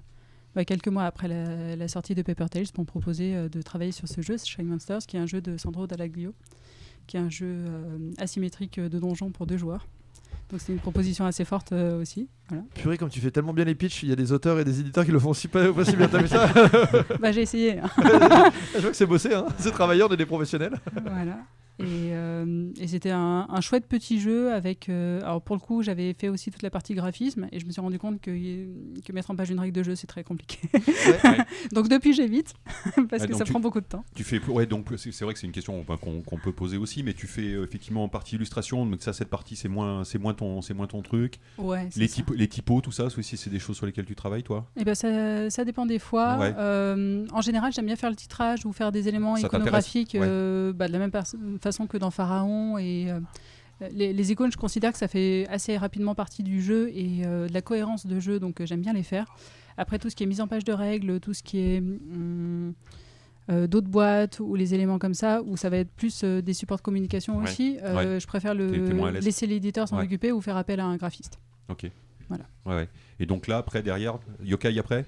bah, 0.54 0.64
quelques 0.64 0.88
mois 0.88 1.04
après 1.04 1.28
la, 1.28 1.76
la 1.76 1.88
sortie 1.88 2.14
de 2.14 2.22
Paper 2.22 2.46
Tales 2.50 2.66
pour 2.74 2.82
me 2.82 2.86
proposer 2.86 3.36
euh, 3.36 3.48
de 3.48 3.62
travailler 3.62 3.92
sur 3.92 4.08
ce 4.08 4.20
jeu 4.20 4.36
Shy 4.36 4.62
Monsters 4.62 5.00
qui 5.06 5.16
est 5.16 5.20
un 5.20 5.26
jeu 5.26 5.40
de 5.40 5.56
Sandro 5.56 5.86
Dallaglio 5.86 6.34
qui 7.06 7.16
est 7.16 7.20
un 7.20 7.30
jeu 7.30 7.46
euh, 7.46 8.12
asymétrique 8.18 8.78
de 8.80 8.98
donjon 8.98 9.30
pour 9.30 9.46
deux 9.46 9.56
joueurs. 9.56 9.86
Donc 10.50 10.60
c'est 10.60 10.72
une 10.72 10.78
proposition 10.80 11.24
assez 11.26 11.44
forte 11.44 11.70
euh, 11.72 12.00
aussi. 12.00 12.28
Voilà. 12.48 12.64
Purée, 12.74 12.98
comme 12.98 13.08
tu 13.08 13.20
fais 13.20 13.30
tellement 13.30 13.52
bien 13.52 13.64
les 13.64 13.76
pitchs, 13.76 14.02
il 14.02 14.08
y 14.08 14.12
a 14.12 14.16
des 14.16 14.32
auteurs 14.32 14.58
et 14.58 14.64
des 14.64 14.80
éditeurs 14.80 15.04
qui 15.04 15.12
le 15.12 15.18
font 15.20 15.30
aussi 15.30 15.46
pas, 15.46 15.72
pas 15.72 15.84
si 15.84 15.94
bien. 15.94 16.08
T'as 16.08 16.18
vu 16.22 16.26
ça? 16.28 16.48
Bah 17.20 17.30
j'ai 17.30 17.42
essayé. 17.42 17.78
hein. 17.78 17.88
Je 18.74 18.80
vois 18.80 18.90
que 18.90 18.96
c'est 18.96 19.06
bossé, 19.06 19.32
hein. 19.32 19.46
c'est 19.58 19.70
travailleur, 19.70 20.08
on 20.10 20.14
est 20.14 20.16
des 20.16 20.26
professionnels. 20.26 20.74
voilà. 21.04 21.38
Et, 21.80 22.10
euh, 22.12 22.70
et 22.78 22.86
c'était 22.88 23.10
un, 23.10 23.46
un 23.48 23.60
chouette 23.60 23.86
petit 23.86 24.20
jeu 24.20 24.52
avec. 24.52 24.88
euh, 24.88 25.20
alors 25.22 25.42
pour 25.42 25.56
le 25.56 25.60
coup, 25.60 25.82
j'avais 25.82 26.14
fait 26.14 26.28
aussi 26.28 26.50
toute 26.50 26.62
la 26.62 26.70
partie 26.70 26.94
graphisme 26.94 27.48
et 27.52 27.58
je 27.60 27.66
me 27.66 27.70
suis 27.72 27.80
rendu 27.80 27.98
compte 27.98 28.20
que, 28.20 28.30
que 28.30 29.12
mettre 29.12 29.30
en 29.30 29.36
page 29.36 29.50
une 29.50 29.58
règle 29.60 29.72
de 29.74 29.82
jeu, 29.82 29.94
c'est 29.94 30.06
très 30.06 30.24
compliqué. 30.24 30.58
Ouais. 30.74 31.38
donc 31.72 31.88
depuis, 31.88 32.12
j'évite 32.12 32.54
parce 33.08 33.22
Ouais, 33.22 33.28
que 33.28 33.34
ça 33.36 33.44
tu- 33.44 33.50
prend 33.52 33.60
beaucoup 33.60 33.80
de 33.80 33.86
temps. 33.86 34.04
Tu 34.14 34.24
fais, 34.24 34.40
ouais, 34.46 34.66
donc 34.66 34.86
c'est 34.96 35.12
c'est 35.12 35.24
vrai 35.24 35.34
que 35.34 35.40
c'est 35.40 35.46
une 35.46 35.52
question 35.52 35.84
qu'on 35.84 36.38
peut 36.38 36.52
poser 36.52 36.76
aussi, 36.76 37.02
mais 37.02 37.14
tu 37.14 37.26
fais 37.26 37.52
euh, 37.54 37.64
effectivement 37.64 38.04
en 38.04 38.08
partie 38.08 38.36
illustration, 38.36 38.86
donc 38.86 39.02
ça, 39.02 39.12
cette 39.12 39.28
partie, 39.30 39.56
c'est 39.56 39.68
moins, 39.68 40.04
c'est 40.04 40.18
moins 40.18 40.34
ton, 40.34 40.62
c'est 40.62 40.74
moins 40.74 40.86
ton 40.86 41.02
truc. 41.02 41.38
Ouais. 41.58 41.88
Les, 41.96 42.08
typos, 42.08 42.34
les 42.34 42.48
typos, 42.48 42.80
tout 42.80 42.92
ça, 42.92 43.04
aussi, 43.06 43.36
c'est 43.36 43.50
des 43.50 43.58
choses 43.58 43.76
sur 43.76 43.86
lesquelles 43.86 44.04
tu 44.06 44.14
travailles, 44.14 44.42
toi? 44.42 44.66
Eh 44.76 44.84
ben 44.84 44.94
ça, 44.94 45.50
ça 45.50 45.64
dépend 45.64 45.86
des 45.86 45.98
fois. 45.98 46.38
Euh, 46.40 47.26
en 47.32 47.40
général, 47.40 47.72
j'aime 47.72 47.86
bien 47.86 47.96
faire 47.96 48.10
le 48.10 48.16
titrage 48.16 48.64
ou 48.66 48.72
faire 48.72 48.92
des 48.92 49.08
éléments 49.08 49.36
Ça 49.36 49.46
iconographiques 49.46 50.14
euh, 50.14 50.72
bah, 50.72 50.86
de 50.88 50.92
la 50.92 50.98
même 50.98 51.10
pers- 51.10 51.34
façon 51.72 51.86
que 51.86 51.96
dans 51.98 52.10
Pharaon. 52.10 52.78
Et 52.78 53.10
euh, 53.10 53.20
les, 53.92 54.12
les 54.12 54.32
icônes, 54.32 54.52
je 54.52 54.56
considère 54.58 54.92
que 54.92 54.98
ça 54.98 55.08
fait 55.08 55.46
assez 55.48 55.76
rapidement 55.76 56.14
partie 56.14 56.42
du 56.42 56.60
jeu 56.62 56.90
et 56.94 57.22
euh, 57.24 57.48
de 57.48 57.52
la 57.54 57.62
cohérence 57.62 58.06
de 58.06 58.20
jeu, 58.20 58.38
donc 58.38 58.60
euh, 58.60 58.66
j'aime 58.66 58.80
bien 58.82 58.92
les 58.92 59.02
faire. 59.02 59.26
Après, 59.76 59.98
tout 59.98 60.10
ce 60.10 60.16
qui 60.16 60.24
est 60.24 60.26
mise 60.26 60.40
en 60.40 60.48
page 60.48 60.64
de 60.64 60.72
règles, 60.72 61.20
tout 61.20 61.32
ce 61.32 61.42
qui 61.42 61.58
est 61.58 61.78
hum, 61.78 62.74
euh, 63.50 63.66
d'autres 63.66 63.88
boîtes 63.88 64.38
ou 64.40 64.54
les 64.54 64.74
éléments 64.74 64.98
comme 64.98 65.14
ça, 65.14 65.42
où 65.42 65.56
ça 65.56 65.70
va 65.70 65.78
être 65.78 65.90
plus 65.90 66.22
euh, 66.22 66.42
des 66.42 66.52
supports 66.52 66.76
de 66.78 66.82
communication 66.82 67.38
Ouais. 67.38 67.44
aussi, 67.44 67.78
euh, 67.82 68.20
je 68.20 68.26
préfère 68.26 68.54
le, 68.54 68.68
laisser 69.20 69.46
l'éditeur 69.46 69.88
s'en 69.88 69.96
Ouais. 69.96 70.04
occuper 70.04 70.30
ou 70.32 70.40
faire 70.40 70.56
appel 70.56 70.78
à 70.80 70.84
un 70.84 70.96
graphiste. 70.96 71.38
Ok. 71.68 71.90
Voilà. 72.64 72.86
Et 73.18 73.26
donc 73.26 73.48
là, 73.48 73.56
après, 73.58 73.82
derrière, 73.82 74.18
Yokai 74.44 74.78
après? 74.78 75.04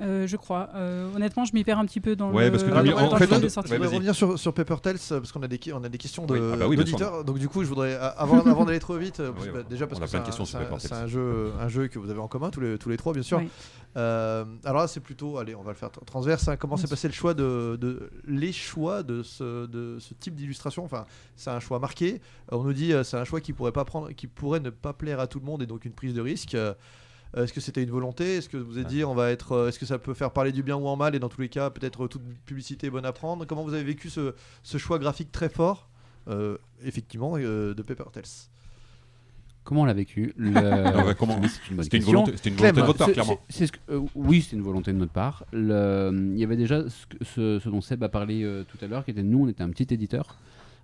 Euh, 0.00 0.26
je 0.26 0.36
crois. 0.36 0.68
Euh, 0.74 1.08
honnêtement, 1.16 1.44
je 1.44 1.52
m'y 1.54 1.64
perds 1.64 1.78
un 1.78 1.86
petit 1.86 2.00
peu 2.00 2.14
dans 2.14 2.30
Ouais, 2.30 2.44
le. 2.46 2.50
parce 2.52 2.62
que 2.62 2.70
dans 2.70 2.82
tu- 2.82 2.88
le- 2.88 2.94
en 2.94 3.08
dans 3.08 3.16
fait, 3.16 3.40
des 3.40 3.48
sorties. 3.48 3.68
Je 3.70 3.74
Ouais, 3.74 3.78
voudrais 3.78 3.94
revenir 3.96 4.14
sur, 4.14 4.38
sur 4.38 4.52
Paper 4.54 4.76
Tales 4.82 4.96
euh, 5.10 5.18
parce 5.20 5.32
qu'on 5.32 5.42
a 5.42 5.48
des, 5.48 5.58
on 5.72 5.82
a 5.82 5.88
des 5.88 5.98
questions 5.98 6.26
de- 6.26 6.34
Oui, 6.38 6.50
ah 6.52 6.56
bah 6.56 6.66
oui, 6.68 6.76
d'auditeurs. 6.76 7.24
Donc 7.24 7.38
du 7.38 7.48
coup, 7.48 7.64
je 7.64 7.68
voudrais 7.68 7.94
avant, 7.96 8.40
avant 8.40 8.64
d'aller 8.64 8.78
trop 8.78 8.96
vite, 8.96 9.18
euh, 9.20 9.32
parce 9.32 9.46
Oui, 9.46 9.50
bah, 9.52 9.62
déjà 9.68 9.86
parce 9.86 9.98
que 10.00 10.06
plein 10.06 10.20
de 10.20 10.78
c'est 10.78 10.92
un- 10.92 11.06
jeu, 11.06 11.52
un 11.58 11.68
jeu 11.68 11.88
que 11.88 11.98
vous 11.98 12.10
avez 12.10 12.20
en 12.20 12.28
commun 12.28 12.50
tous 12.50 12.60
les, 12.60 12.78
tous 12.78 12.90
les 12.90 12.96
trois, 12.96 13.12
bien 13.12 13.22
sûr. 13.22 13.38
Oui. 13.38 13.48
Euh, 13.96 14.44
alors 14.64 14.82
là, 14.82 14.88
c'est 14.88 15.00
plutôt, 15.00 15.38
allez, 15.38 15.54
on 15.54 15.62
va 15.62 15.70
le 15.72 15.76
faire 15.76 15.88
tra- 15.88 16.04
transverse. 16.04 16.46
hein. 16.48 16.56
Comment 16.56 16.76
s'est 16.76 16.86
passé 16.86 17.08
le 17.08 17.14
choix 17.14 17.32
de, 17.34 17.76
de 17.80 18.10
les 18.26 18.52
choix 18.52 19.02
de 19.02 19.22
ce, 19.22 19.66
de 19.66 19.98
ce 19.98 20.14
type 20.14 20.34
d'illustration? 20.34 20.84
Enfin, 20.84 21.06
c'est 21.34 21.50
un 21.50 21.60
choix 21.60 21.78
marqué. 21.80 22.20
On 22.52 22.62
nous 22.62 22.74
dit, 22.74 22.92
c'est 23.04 23.16
un 23.16 23.24
choix 23.24 23.40
qui 23.40 23.52
pourrait 23.54 23.72
pas 23.72 23.84
prendre, 23.86 24.10
qui 24.12 24.26
pourrait 24.26 24.60
ne 24.60 24.70
pas 24.70 24.92
plaire 24.92 25.18
à 25.18 25.26
tout 25.26 25.40
le 25.40 25.46
monde 25.46 25.62
et 25.62 25.66
donc 25.66 25.86
une 25.86 25.92
prise 25.92 26.14
de 26.14 26.20
risque. 26.20 26.56
Euh, 27.36 27.44
Est-ce 27.44 27.52
que 27.52 27.60
c'était 27.60 27.82
une 27.82 27.90
volonté? 27.90 28.36
Est-ce 28.36 28.48
que 28.48 28.56
vous 28.56 28.78
avez 28.78 28.86
dit 28.86 29.04
on 29.04 29.14
va 29.14 29.30
être 29.30 29.52
euh, 29.52 29.68
Est-ce 29.68 29.78
que 29.78 29.86
ça 29.86 29.98
peut 29.98 30.14
faire 30.14 30.30
parler 30.32 30.50
du 30.52 30.62
bien 30.62 30.76
ou 30.76 30.86
en 30.88 30.96
mal 30.96 31.14
Et 31.14 31.18
dans 31.18 31.28
tous 31.28 31.40
les 31.42 31.48
cas, 31.50 31.68
peut-être 31.70 32.06
toute 32.08 32.22
publicité 32.46 32.86
est 32.86 32.90
bonne 32.90 33.04
à 33.06 33.12
prendre? 33.12 33.44
Comment 33.44 33.64
vous 33.64 33.74
avez 33.74 33.84
vécu 33.84 34.08
ce, 34.10 34.34
ce 34.62 34.78
choix 34.78 34.98
graphique 34.98 35.30
très 35.30 35.48
fort, 35.50 35.88
euh, 36.28 36.56
effectivement, 36.84 37.34
euh, 37.36 37.74
de 37.74 37.82
Paper 37.82 38.04
Tales? 38.12 38.24
Comment 39.64 39.82
on 39.82 39.84
l'a 39.84 39.92
vécu? 39.92 40.32
Le- 40.38 40.56
Ah 40.56 41.04
ouais, 41.04 41.14
une 41.70 41.82
C'était 41.82 41.98
une 41.98 42.04
volonté, 42.04 42.32
c'était 42.36 42.48
une 42.48 42.56
Clem, 42.56 42.74
volonté 42.74 42.80
de 42.80 42.86
votre 42.86 42.98
part, 42.98 43.12
clairement. 43.12 43.38
ce 43.50 43.72
que- 43.72 43.78
euh, 43.90 44.00
oui, 44.14 44.40
c'est 44.48 44.56
une 44.56 44.62
volonté 44.62 44.92
de 44.94 44.96
notre 44.96 45.12
part. 45.12 45.44
Le- 45.52 46.10
il 46.32 46.38
y 46.38 46.44
avait 46.44 46.56
déjà 46.56 46.84
ce, 46.88 47.04
ce- 47.22 47.58
ce 47.62 47.68
dont 47.68 47.82
Seb 47.82 48.02
a 48.02 48.08
parlé 48.08 48.42
euh, 48.44 48.64
tout 48.64 48.78
à 48.82 48.88
l'heure, 48.88 49.04
qui 49.04 49.10
était 49.10 49.22
nous, 49.22 49.44
on 49.44 49.48
était 49.48 49.62
un 49.62 49.68
petit 49.68 49.92
éditeur. 49.92 50.38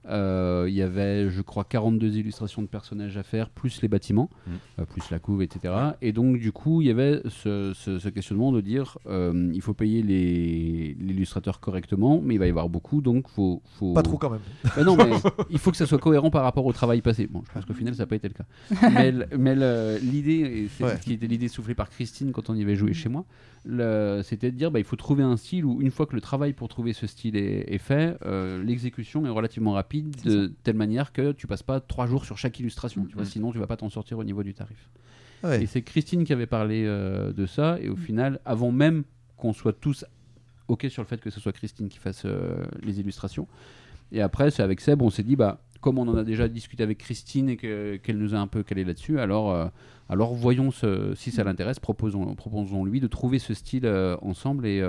Euh, 0.07 0.67
il 0.69 0.75
y 0.75 0.83
avait, 0.83 1.31
je 1.31 1.41
crois, 1.41 1.65
42 1.65 2.17
illustrations 2.17 2.61
de 2.63 2.67
personnages 2.67 3.17
à 3.17 3.23
faire, 3.23 3.49
plus 3.51 3.81
les 3.83 3.89
bâtiments, 3.89 4.29
Mm. 4.47 4.51
euh, 4.81 4.85
plus 4.85 5.11
la 5.11 5.19
couve, 5.19 5.43
etc. 5.43 5.73
Et 6.03 6.13
donc, 6.13 6.39
du 6.39 6.53
coup, 6.53 6.83
il 6.83 6.89
y 6.89 6.91
avait 6.91 7.23
ce, 7.29 7.73
ce- 7.75 7.99
ce 7.99 8.09
questionnement 8.11 8.53
de 8.53 8.61
dire 8.61 8.99
euh, 9.07 9.51
il 9.55 9.63
faut 9.63 9.73
payer 9.75 10.03
les- 10.03 10.95
l'illustrateur 11.01 11.61
correctement, 11.61 12.21
mais 12.23 12.35
il 12.35 12.39
va 12.39 12.47
y 12.47 12.51
avoir 12.51 12.69
beaucoup, 12.69 13.01
donc 13.01 13.29
faut, 13.29 13.63
faut... 13.79 13.93
Pas 13.95 14.03
trop 14.03 14.19
quand 14.19 14.31
même. 14.31 14.41
Bah 14.77 14.85
non, 14.85 14.97
mais 14.97 15.11
il 15.51 15.59
faut 15.59 15.71
que 15.71 15.77
ça 15.77 15.87
soit 15.87 15.99
cohérent 15.99 16.31
par 16.31 16.43
rapport 16.43 16.67
au 16.67 16.73
travail 16.73 17.01
passé. 17.01 17.27
Bon, 17.27 17.43
je 17.49 17.53
pense 17.53 17.65
qu'au 17.65 17.75
final, 17.75 17.95
ça 17.95 18.03
n'a 18.03 18.07
pas 18.07 18.17
été 18.17 18.29
le 18.29 18.35
cas. 18.35 18.45
Mais, 18.91 19.13
mais 19.39 19.55
l'idée, 20.01 20.33
et 20.65 20.69
c'est 20.69 20.85
Ouais. 20.85 20.97
ce 20.97 21.01
qui 21.03 21.13
était 21.15 21.27
l'idée 21.27 21.49
soufflée 21.49 21.75
par 21.75 21.89
Christine 21.89 22.33
quand 22.33 22.51
on 22.51 22.55
y 22.55 22.63
avait 22.63 22.77
joué 22.77 22.93
chez 22.93 23.09
moi, 23.09 23.25
c'était 24.23 24.51
de 24.51 24.57
dire 24.57 24.71
bah, 24.71 24.79
il 24.79 24.85
faut 24.85 24.97
trouver 24.97 25.23
un 25.23 25.37
style 25.37 25.65
où, 25.65 25.81
une 25.81 25.91
fois 25.91 26.07
que 26.07 26.15
le 26.15 26.21
travail 26.21 26.53
pour 26.53 26.69
trouver 26.69 26.93
ce 26.93 27.07
style 27.07 27.37
est, 27.37 27.73
est 27.73 27.79
fait, 27.79 28.17
euh, 28.27 28.63
l'exécution 28.63 29.25
est 29.25 29.31
relativement 29.31 29.73
rapide 29.73 29.94
de 30.03 30.53
telle 30.63 30.77
manière 30.77 31.13
que 31.13 31.33
tu 31.33 31.47
passes 31.47 31.63
pas 31.63 31.81
trois 31.81 32.07
jours 32.07 32.25
sur 32.25 32.39
chaque 32.39 32.59
illustration. 32.61 33.05
Tu 33.07 33.15
vois, 33.15 33.23
Mhm. 33.25 33.29
sinon, 33.29 33.53
tu 33.53 33.59
vas 33.59 33.67
pas 33.67 33.77
t'en 33.77 33.91
sortir 33.91 34.19
au 34.19 34.25
niveau 34.25 34.43
du 34.43 34.55
tarif. 34.55 34.91
Ouais. 35.43 35.63
Et 35.63 35.67
c'est 35.67 35.83
Christine 35.83 36.25
qui 36.25 36.33
avait 36.33 36.47
parlé 36.47 36.85
euh, 36.87 37.33
de 37.33 37.47
ça. 37.47 37.79
Et 37.81 37.89
au 37.89 37.97
final, 37.97 38.41
avant 38.45 38.73
même 38.73 39.05
qu'on 39.37 39.53
soit 39.53 39.73
tous 39.79 40.05
OK 40.69 40.87
sur 40.89 41.03
le 41.03 41.07
fait 41.09 41.21
que 41.21 41.29
ce 41.31 41.41
soit 41.41 41.53
Christine 41.53 41.89
qui 41.89 41.99
fasse 41.99 42.23
euh, 42.25 42.57
les 42.83 42.99
illustrations, 43.01 43.47
et 44.13 44.23
après, 44.23 44.51
c'est 44.51 44.63
avec 44.63 44.81
Seb, 44.81 45.03
on 45.03 45.11
s'est 45.11 45.23
dit, 45.23 45.37
bah, 45.37 45.61
comme 45.81 45.99
on 45.99 46.09
en 46.09 46.17
a 46.17 46.25
déjà 46.25 46.49
discuté 46.49 46.83
avec 46.83 46.97
Christine 46.99 47.51
et 47.51 47.57
que- 47.59 47.97
qu'elle 47.97 48.17
nous 48.17 48.35
a 48.35 48.39
un 48.39 48.47
peu 48.47 48.63
calé 48.63 48.85
là-dessus, 48.85 49.19
alors, 49.21 49.51
euh, 49.53 49.67
alors 50.09 50.33
voyons 50.35 50.71
ce- 50.71 51.13
si 51.15 51.31
ça 51.31 51.45
l'intéresse, 51.45 51.79
proposons, 51.79 52.35
proposons-lui 52.35 53.01
de 53.01 53.07
trouver 53.07 53.39
ce 53.39 53.53
style 53.53 53.87
ensemble. 54.23 54.67
Et 54.67 54.83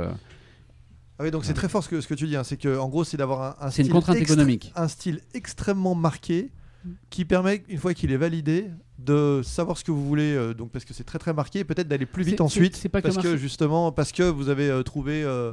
Ah 1.17 1.23
oui, 1.23 1.31
donc 1.31 1.45
c'est 1.45 1.53
très 1.53 1.69
fort 1.69 1.83
ce 1.83 1.89
que, 1.89 2.01
ce 2.01 2.07
que 2.07 2.13
tu 2.13 2.27
dis. 2.27 2.35
hein. 2.35 2.43
C'est 2.43 2.57
que 2.57 2.77
en 2.77 2.89
gros, 2.89 3.03
c'est 3.03 3.17
d'avoir 3.17 3.41
un, 3.61 3.67
un 3.67 3.71
c'est 3.71 3.81
une 3.81 3.85
style 3.85 3.93
contrainte 3.93 4.17
extré- 4.17 4.23
économique. 4.33 4.73
un 4.75 4.87
style 4.87 5.21
extrêmement 5.33 5.95
marqué 5.95 6.51
Mm. 6.83 6.89
qui 7.09 7.25
permet, 7.25 7.63
une 7.67 7.79
fois 7.79 7.95
qu'il 7.95 8.11
est 8.11 8.17
validé, 8.17 8.69
de 8.99 9.41
savoir 9.43 9.75
ce 9.75 9.83
que 9.83 9.89
vous 9.91 10.05
voulez. 10.05 10.35
euh, 10.35 10.53
donc 10.53 10.69
parce 10.71 10.85
que 10.85 10.93
c'est 10.93 11.03
très 11.03 11.17
très 11.17 11.33
marqué, 11.33 11.59
et 11.59 11.63
peut-être 11.63 11.87
d'aller 11.87 12.05
plus 12.05 12.23
vite 12.23 12.41
ensuite. 12.41 12.75
c'est- 12.75 12.89
pas 12.89 13.01
parce 13.01 13.17
que 13.17 13.37
justement, 13.37 13.91
parce 13.91 14.11
que 14.11 14.21
vous 14.21 14.49
avez 14.49 14.69
euh, 14.69 14.83
trouvé 14.83 15.23
euh, 15.23 15.51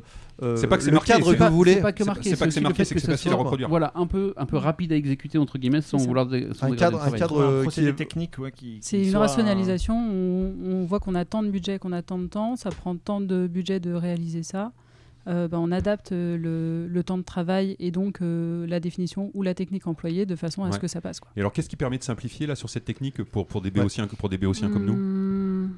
C'est 0.57 0.67
pas 0.67 0.77
que 0.77 0.83
c'est 0.83 0.91
le 0.91 0.97
marqué, 0.97 1.13
cadre 1.15 1.33
que 1.33 1.39
pas- 1.39 1.49
vous 1.49 1.57
voulez. 1.57 1.75
c'est 1.77 1.81
pas 1.81 1.93
que 1.93 2.05
marqué, 2.05 2.29
c'est 2.31 2.37
pas 2.37 2.45
que 2.47 2.51
c'est 2.51 2.61
marqué, 2.61 2.85
que 2.85 2.99
facile 3.01 3.33
à 3.33 3.37
reproduire. 3.37 3.71
Voilà, 3.71 3.93
un 3.95 4.07
peu, 4.07 4.35
un 4.37 4.45
peu 4.45 4.59
rapide 4.59 4.93
à 4.93 4.97
exécuter 4.97 5.39
entre 5.39 5.57
guillemets 5.59 5.81
sans 5.81 5.97
vouloir, 5.97 6.27
dé- 6.27 6.49
sans 6.53 6.67
Un 6.71 6.77
cadre- 6.77 6.99
un 6.99 7.01
travail. 7.01 7.21
cadre, 7.21 7.43
un 7.61 7.63
procédé 7.63 7.87
qui 7.87 7.91
est- 7.93 7.97
technique 7.97 8.39
ouais, 8.39 8.53
qui, 8.53 8.79
C'est 8.83 8.99
qui 8.99 9.05
une 9.05 9.11
soit- 9.13 9.21
rationalisation. 9.21 9.95
On, 9.97 10.53
on 10.67 10.85
voit 10.85 11.01
qu'on 11.01 11.15
a 11.15 11.25
tant 11.25 11.43
de 11.43 11.49
budget, 11.49 11.79
qu'on 11.79 11.93
a 11.93 12.03
tant 12.03 12.19
de 12.19 12.27
temps, 12.27 12.57
ça 12.57 12.69
prend 12.71 12.95
tant 12.97 13.21
de 13.23 13.47
budget 13.47 13.81
de 13.81 13.95
réaliser 13.95 14.43
ça. 14.43 14.73
Euh, 15.29 15.47
ben, 15.49 15.59
on 15.59 15.71
adapte 15.71 16.11
euh, 16.13 16.37
le, 16.37 16.89
le 16.93 17.03
temps 17.05 17.17
de 17.19 17.23
travail 17.23 17.77
et 17.79 17.91
donc 17.93 18.21
euh, 18.23 18.67
la 18.67 18.81
définition 18.81 19.31
ou 19.35 19.43
la 19.43 19.55
technique 19.55 19.87
employée 19.87 20.27
de 20.27 20.35
façon 20.35 20.65
à 20.65 20.71
ce 20.71 20.77
Ouais. 20.77 20.81
que 20.81 20.89
ça 20.89 21.01
passe. 21.01 21.21
Quoi. 21.21 21.31
Et 21.37 21.41
alors, 21.41 21.53
qu'est-ce 21.53 21.69
qui 21.69 21.77
permet 21.77 21.99
de 21.99 22.03
simplifier 22.03 22.47
là 22.47 22.57
sur 22.57 22.69
cette 22.69 22.85
technique 22.85 23.23
pour, 23.23 23.47
pour 23.47 23.61
des 23.63 23.71
béotiens, 23.71 24.07
pour 24.09 24.29
des 24.29 24.39
béotiens 24.39 24.69
comme 24.71 24.85
nous? 24.85 24.95
Hum, 24.95 25.71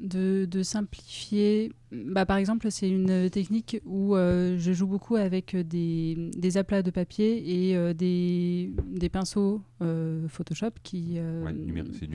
de, 0.00 0.46
de 0.50 0.62
simplifier. 0.62 1.72
Bah, 1.90 2.26
par 2.26 2.36
exemple, 2.36 2.70
c'est 2.70 2.88
une 2.88 3.30
technique 3.30 3.80
où 3.84 4.14
euh, 4.14 4.56
je 4.58 4.72
joue 4.72 4.86
beaucoup 4.86 5.16
avec 5.16 5.56
des, 5.56 6.30
des 6.36 6.56
aplats 6.56 6.82
de 6.82 6.90
papier 6.90 7.70
et 7.70 7.76
euh, 7.76 7.94
des, 7.94 8.72
des 8.86 9.08
pinceaux 9.08 9.62
euh, 9.82 10.28
Photoshop 10.28 10.70
qui. 10.82 11.18
Ouais, 11.18 11.54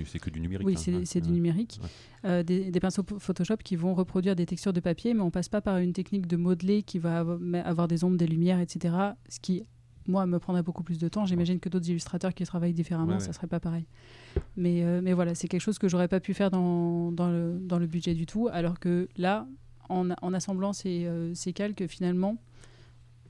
c'est 0.05 0.19
que 0.19 0.29
du 0.29 0.39
numérique. 0.39 0.67
oui, 0.67 0.75
hein, 0.75 1.01
c'est 1.05 1.21
du 1.21 1.29
ouais. 1.29 1.33
numérique. 1.33 1.79
Ouais. 2.23 2.43
Des, 2.43 2.71
des 2.71 2.79
pinceaux 2.79 3.03
Photoshop 3.19 3.57
qui 3.57 3.75
vont 3.75 3.93
reproduire 3.93 4.35
des 4.35 4.45
textures 4.45 4.73
de 4.73 4.79
papier, 4.79 5.13
mais 5.13 5.21
on 5.21 5.31
passe 5.31 5.49
pas 5.49 5.61
par 5.61 5.77
une 5.77 5.91
technique 5.91 6.25
de 6.27 6.37
modeler 6.37 6.83
qui 6.83 6.99
va 6.99 7.25
avoir 7.65 7.87
des 7.87 8.03
ombres, 8.05 8.17
des 8.17 8.27
lumières, 8.27 8.61
etc. 8.61 8.95
Ce 9.27 9.41
qui, 9.41 9.65
moi, 10.07 10.25
me 10.25 10.39
prendrait 10.39 10.63
beaucoup 10.63 10.83
plus 10.83 10.97
de 10.97 11.07
temps. 11.09 11.25
J'imagine 11.25 11.59
que 11.59 11.67
d'autres 11.67 11.89
illustrateurs 11.89 12.33
qui 12.33 12.45
travaillent 12.45 12.73
différemment, 12.73 13.19
ça 13.19 13.33
serait 13.33 13.47
pas 13.47 13.59
pareil. 13.59 13.85
Mais, 14.55 14.83
euh, 14.83 15.01
mais 15.03 15.13
voilà, 15.13 15.35
c'est 15.35 15.47
quelque 15.47 15.61
chose 15.61 15.79
que 15.79 15.87
j'aurais 15.87 16.07
pas 16.07 16.19
pu 16.19 16.33
faire 16.33 16.51
dans, 16.51 17.11
dans, 17.11 17.29
le, 17.29 17.57
dans 17.59 17.79
le 17.79 17.87
budget 17.87 18.13
du 18.13 18.25
tout, 18.25 18.49
alors 18.51 18.79
que 18.79 19.07
là, 19.17 19.47
en, 19.89 20.09
en 20.09 20.33
assemblant 20.33 20.73
ces, 20.73 21.05
euh, 21.05 21.33
ces 21.33 21.53
calques, 21.53 21.87
finalement, 21.87 22.37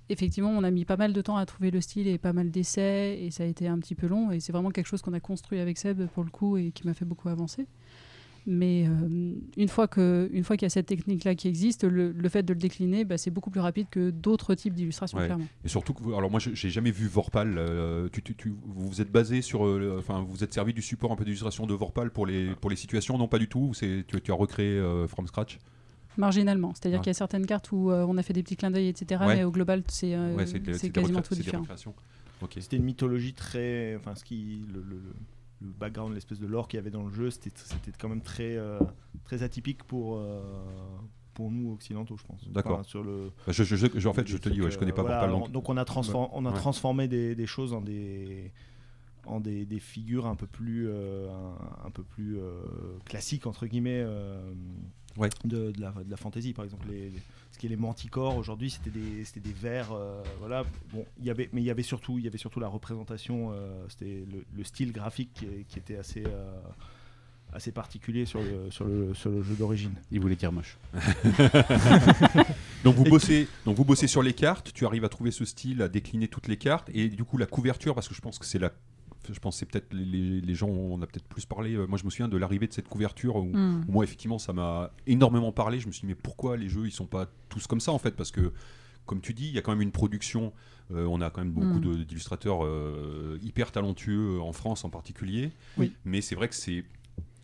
effectivement, 0.09 0.49
on 0.49 0.63
a 0.63 0.71
mis 0.71 0.85
pas 0.85 0.97
mal 0.97 1.13
de 1.13 1.21
temps 1.21 1.37
à 1.37 1.45
trouver 1.45 1.71
le 1.71 1.81
style 1.81 2.07
et 2.07 2.17
pas 2.17 2.33
mal 2.33 2.51
d'essais, 2.51 3.19
et 3.21 3.31
ça 3.31 3.43
a 3.43 3.45
été 3.45 3.67
un 3.67 3.79
petit 3.79 3.95
peu 3.95 4.07
long, 4.07 4.31
et 4.31 4.39
c'est 4.39 4.51
vraiment 4.51 4.69
quelque 4.69 4.87
chose 4.87 5.01
qu'on 5.01 5.13
a 5.13 5.19
construit 5.19 5.59
avec 5.59 5.77
Seb 5.77 6.05
pour 6.07 6.23
le 6.23 6.29
coup 6.29 6.57
et 6.57 6.71
qui 6.71 6.85
m'a 6.85 6.93
fait 6.93 7.05
beaucoup 7.05 7.29
avancer. 7.29 7.67
Mais 8.45 8.85
euh, 8.87 9.33
une 9.55 9.67
fois 9.69 9.87
que- 9.87 10.29
une 10.33 10.43
fois 10.43 10.57
qu'il 10.57 10.65
y 10.65 10.67
a 10.67 10.69
cette 10.69 10.87
technique-là 10.87 11.33
qui 11.35 11.47
existe, 11.47 11.85
le, 11.85 12.11
le 12.11 12.29
fait 12.29 12.43
de 12.43 12.51
le 12.53 12.59
décliner, 12.59 13.05
bah, 13.05 13.17
c'est 13.17 13.31
beaucoup 13.31 13.49
plus 13.49 13.61
rapide 13.61 13.87
que 13.89 14.09
d'autres 14.09 14.53
types 14.55 14.73
d'illustrations, 14.73 15.17
Ouais. 15.17 15.25
clairement. 15.25 15.45
Et 15.63 15.69
surtout, 15.69 15.93
que 15.93 16.03
vous- 16.03 16.13
alors 16.13 16.29
moi, 16.29 16.39
je- 16.41 16.53
j'ai 16.53 16.69
jamais 16.69 16.91
vu 16.91 17.07
Vorpal. 17.07 17.55
euh, 17.57 18.09
tu, 18.11 18.21
tu- 18.21 18.35
tu- 18.35 18.49
vous 18.65 18.87
vous 18.89 19.01
êtes 19.01 19.11
basé 19.11 19.41
sur, 19.41 19.65
euh, 19.65 19.95
enfin, 19.99 20.19
vous 20.21 20.27
vous 20.33 20.43
êtes 20.43 20.53
servi 20.53 20.73
du 20.73 20.81
support 20.81 21.11
un 21.11 21.15
peu 21.15 21.23
d'illustration 21.23 21.65
de 21.65 21.73
Vorpal 21.73 22.11
pour 22.11 22.25
les 22.25 22.53
pour 22.55 22.69
les 22.69 22.75
situations, 22.75 23.17
non 23.17 23.27
pas 23.29 23.39
du 23.39 23.47
tout. 23.47 23.73
C'est 23.73 24.03
tu, 24.07 24.19
tu 24.19 24.31
as 24.31 24.35
recréé 24.35 24.71
euh, 24.77 25.07
from 25.07 25.25
scratch? 25.27 25.57
Marginalement, 26.17 26.73
c'est-à-dire 26.75 26.99
Ouais. 26.99 27.03
qu'il 27.03 27.09
y 27.09 27.15
a 27.15 27.15
certaines 27.15 27.45
cartes 27.45 27.71
où 27.71 27.89
euh, 27.91 28.05
on 28.07 28.17
a 28.17 28.23
fait 28.23 28.33
des 28.33 28.43
petits 28.43 28.55
clins 28.55 28.69
d'œil, 28.71 28.87
etc. 28.87 29.21
Ouais. 29.25 29.35
Mais 29.37 29.43
au 29.45 29.51
global, 29.51 29.83
c'est 29.87 30.13
euh, 30.13 30.35
ouais, 30.35 30.45
quasiment 30.91 31.21
tout 31.21 31.33
différent. 31.33 31.63
C'était 32.59 32.75
une 32.75 32.83
mythologie 32.83 33.33
très. 33.33 33.95
Enfin, 33.95 34.15
ce 34.15 34.23
qui. 34.23 34.61
Le, 34.73 34.81
le- 34.81 34.95
le 34.97 35.13
background, 35.67 36.13
l'espèce 36.13 36.39
de 36.39 36.47
lore 36.47 36.67
qu'il 36.67 36.77
y 36.77 36.81
avait 36.81 36.91
dans 36.91 37.03
le 37.03 37.11
jeu, 37.13 37.29
c'était 37.31 37.51
quand 37.99 38.09
même 38.09 38.21
très, 38.21 38.55
euh, 38.57 38.79
très 39.25 39.43
atypique 39.43 39.83
pour, 39.83 40.17
euh, 40.17 40.41
pour 41.33 41.49
nous 41.51 41.71
occidentaux, 41.73 42.15
je 42.17 42.23
pense. 42.23 42.47
D'accord. 42.49 42.73
Enfin, 42.79 42.83
sur 42.83 43.03
le, 43.03 43.31
Bah, 43.47 43.53
je, 43.53 43.63
je- 43.63 43.75
je- 43.75 44.07
en 44.07 44.13
fait, 44.13 44.27
je 44.27 44.37
te 44.37 44.49
dis, 44.49 44.61
ouais, 44.61 44.69
je 44.71 44.77
connais 44.77 44.91
pas 44.91 45.01
voilà, 45.01 45.33
on- 45.33 45.47
donc- 45.47 45.69
on 45.69 45.77
a, 45.77 45.83
transfor- 45.85 46.29
on 46.33 46.45
a 46.45 46.51
Ouais. 46.51 46.55
transformé 46.57 47.07
des, 47.07 47.35
des 47.35 47.47
choses 47.47 47.73
en 47.73 47.81
des 47.81 48.51
en 49.25 49.39
des, 49.39 49.65
des 49.65 49.79
figures 49.79 50.25
un 50.27 50.35
peu 50.35 50.47
plus 50.47 50.85
euh, 50.89 51.29
un, 51.31 51.87
un 51.87 51.91
peu 51.91 52.03
plus 52.03 52.37
classiques 53.05 53.47
entre 53.47 53.65
guillemets 53.67 54.05
Ouais. 55.15 55.29
de, 55.45 55.71
de 55.71 55.79
la, 55.81 55.91
de 55.91 56.09
la 56.11 56.17
fantasy 56.17 56.51
par 56.53 56.65
exemple 56.65 56.87
les, 56.89 57.09
les- 57.09 57.19
ce 57.19 57.23
qui 57.63 57.67
est 57.67 57.69
les 57.69 57.77
manticores 57.77 58.35
aujourd'hui 58.35 58.69
c'était 58.69 58.89
des 58.89 59.23
c'était 59.23 59.39
des 59.39 59.53
vers 59.53 59.93
euh, 59.93 60.21
voilà 60.39 60.65
bon 60.91 61.05
il 61.17 61.25
y 61.25 61.29
avait 61.29 61.47
mais 61.53 61.61
il 61.61 61.63
y 61.63 61.69
avait 61.69 61.81
surtout 61.81 62.19
il 62.19 62.25
y 62.25 62.27
avait 62.27 62.37
surtout 62.37 62.59
la 62.59 62.67
représentation 62.67 63.53
euh, 63.53 63.85
c'était 63.87 64.25
le, 64.29 64.43
le 64.53 64.63
style 64.65 64.91
graphique 64.91 65.45
qui, 65.69 65.79
était 65.79 65.95
assez 65.95 66.25
euh, 66.27 66.59
assez 67.53 67.71
particulier 67.71 68.25
sur 68.25 68.41
le 68.41 68.69
sur 68.69 68.83
le, 68.83 69.13
sur 69.13 69.29
le 69.29 69.41
jeu 69.43 69.55
d'origine 69.55 69.93
Il 70.11 70.19
voulait 70.19 70.35
dire 70.35 70.51
moche. 70.51 70.77
Donc 72.83 72.95
vous 72.95 73.05
bossez, 73.05 73.47
donc 73.63 73.77
vous 73.77 73.85
bossez 73.85 74.07
sur 74.07 74.21
les 74.21 74.33
cartes. 74.33 74.73
Tu 74.73 74.85
arrives 74.85 75.05
à 75.05 75.09
trouver 75.09 75.31
ce 75.31 75.45
style, 75.45 75.81
à 75.81 75.87
décliner 75.87 76.27
toutes 76.27 76.49
les 76.49 76.57
cartes, 76.57 76.89
et 76.93 77.07
du 77.07 77.23
coup 77.23 77.37
la 77.37 77.45
couverture, 77.45 77.95
parce 77.95 78.09
que 78.09 78.13
je 78.13 78.19
pense 78.19 78.39
que 78.39 78.45
c'est 78.45 78.59
la, 78.59 78.73
je 79.31 79.39
pense 79.39 79.55
que 79.55 79.59
c'est 79.59 79.65
peut-être 79.65 79.93
les, 79.93 80.03
les- 80.05 80.41
les 80.41 80.55
gens, 80.55 80.67
on 80.69 81.01
a 81.01 81.07
peut-être 81.07 81.25
plus 81.27 81.45
parlé. 81.45 81.73
euh, 81.75 81.85
Moi, 81.87 81.97
je 81.97 82.05
me 82.05 82.09
souviens 82.09 82.27
de 82.27 82.37
l'arrivée 82.37 82.67
de 82.67 82.73
cette 82.73 82.89
couverture 82.89 83.35
où, 83.37 83.45
Hmm. 83.55 83.83
où 83.87 83.91
moi 83.91 84.03
effectivement 84.03 84.39
ça 84.39 84.53
m'a 84.53 84.91
énormément 85.07 85.51
parlé. 85.51 85.79
Je 85.79 85.87
me 85.87 85.91
suis 85.91 86.01
dit 86.01 86.07
mais 86.07 86.15
pourquoi 86.15 86.57
les 86.57 86.67
jeux 86.69 86.85
ils 86.85 86.91
sont 86.91 87.05
pas 87.05 87.27
tous 87.49 87.67
comme 87.67 87.79
ça 87.79 87.91
en 87.91 87.99
fait? 87.99 88.11
Parce 88.15 88.31
que 88.31 88.51
comme 89.05 89.21
tu 89.21 89.33
dis, 89.33 89.47
il 89.47 89.53
y 89.53 89.57
a 89.57 89.61
quand 89.61 89.71
même 89.71 89.81
une 89.81 89.91
production. 89.91 90.51
euh, 90.91 91.05
on 91.05 91.21
a 91.21 91.29
quand 91.29 91.41
même 91.41 91.53
beaucoup 91.53 91.79
Mm. 91.79 91.97
de- 91.97 92.03
d'illustrateurs 92.03 92.65
euh, 92.65 93.39
hyper 93.41 93.71
talentueux 93.71 94.41
en 94.41 94.51
France 94.51 94.83
en 94.83 94.89
particulier. 94.89 95.51
Oui. 95.77 95.93
Mais 96.03 96.19
c'est 96.21 96.35
vrai 96.35 96.49
que 96.49 96.55
c'est 96.55 96.83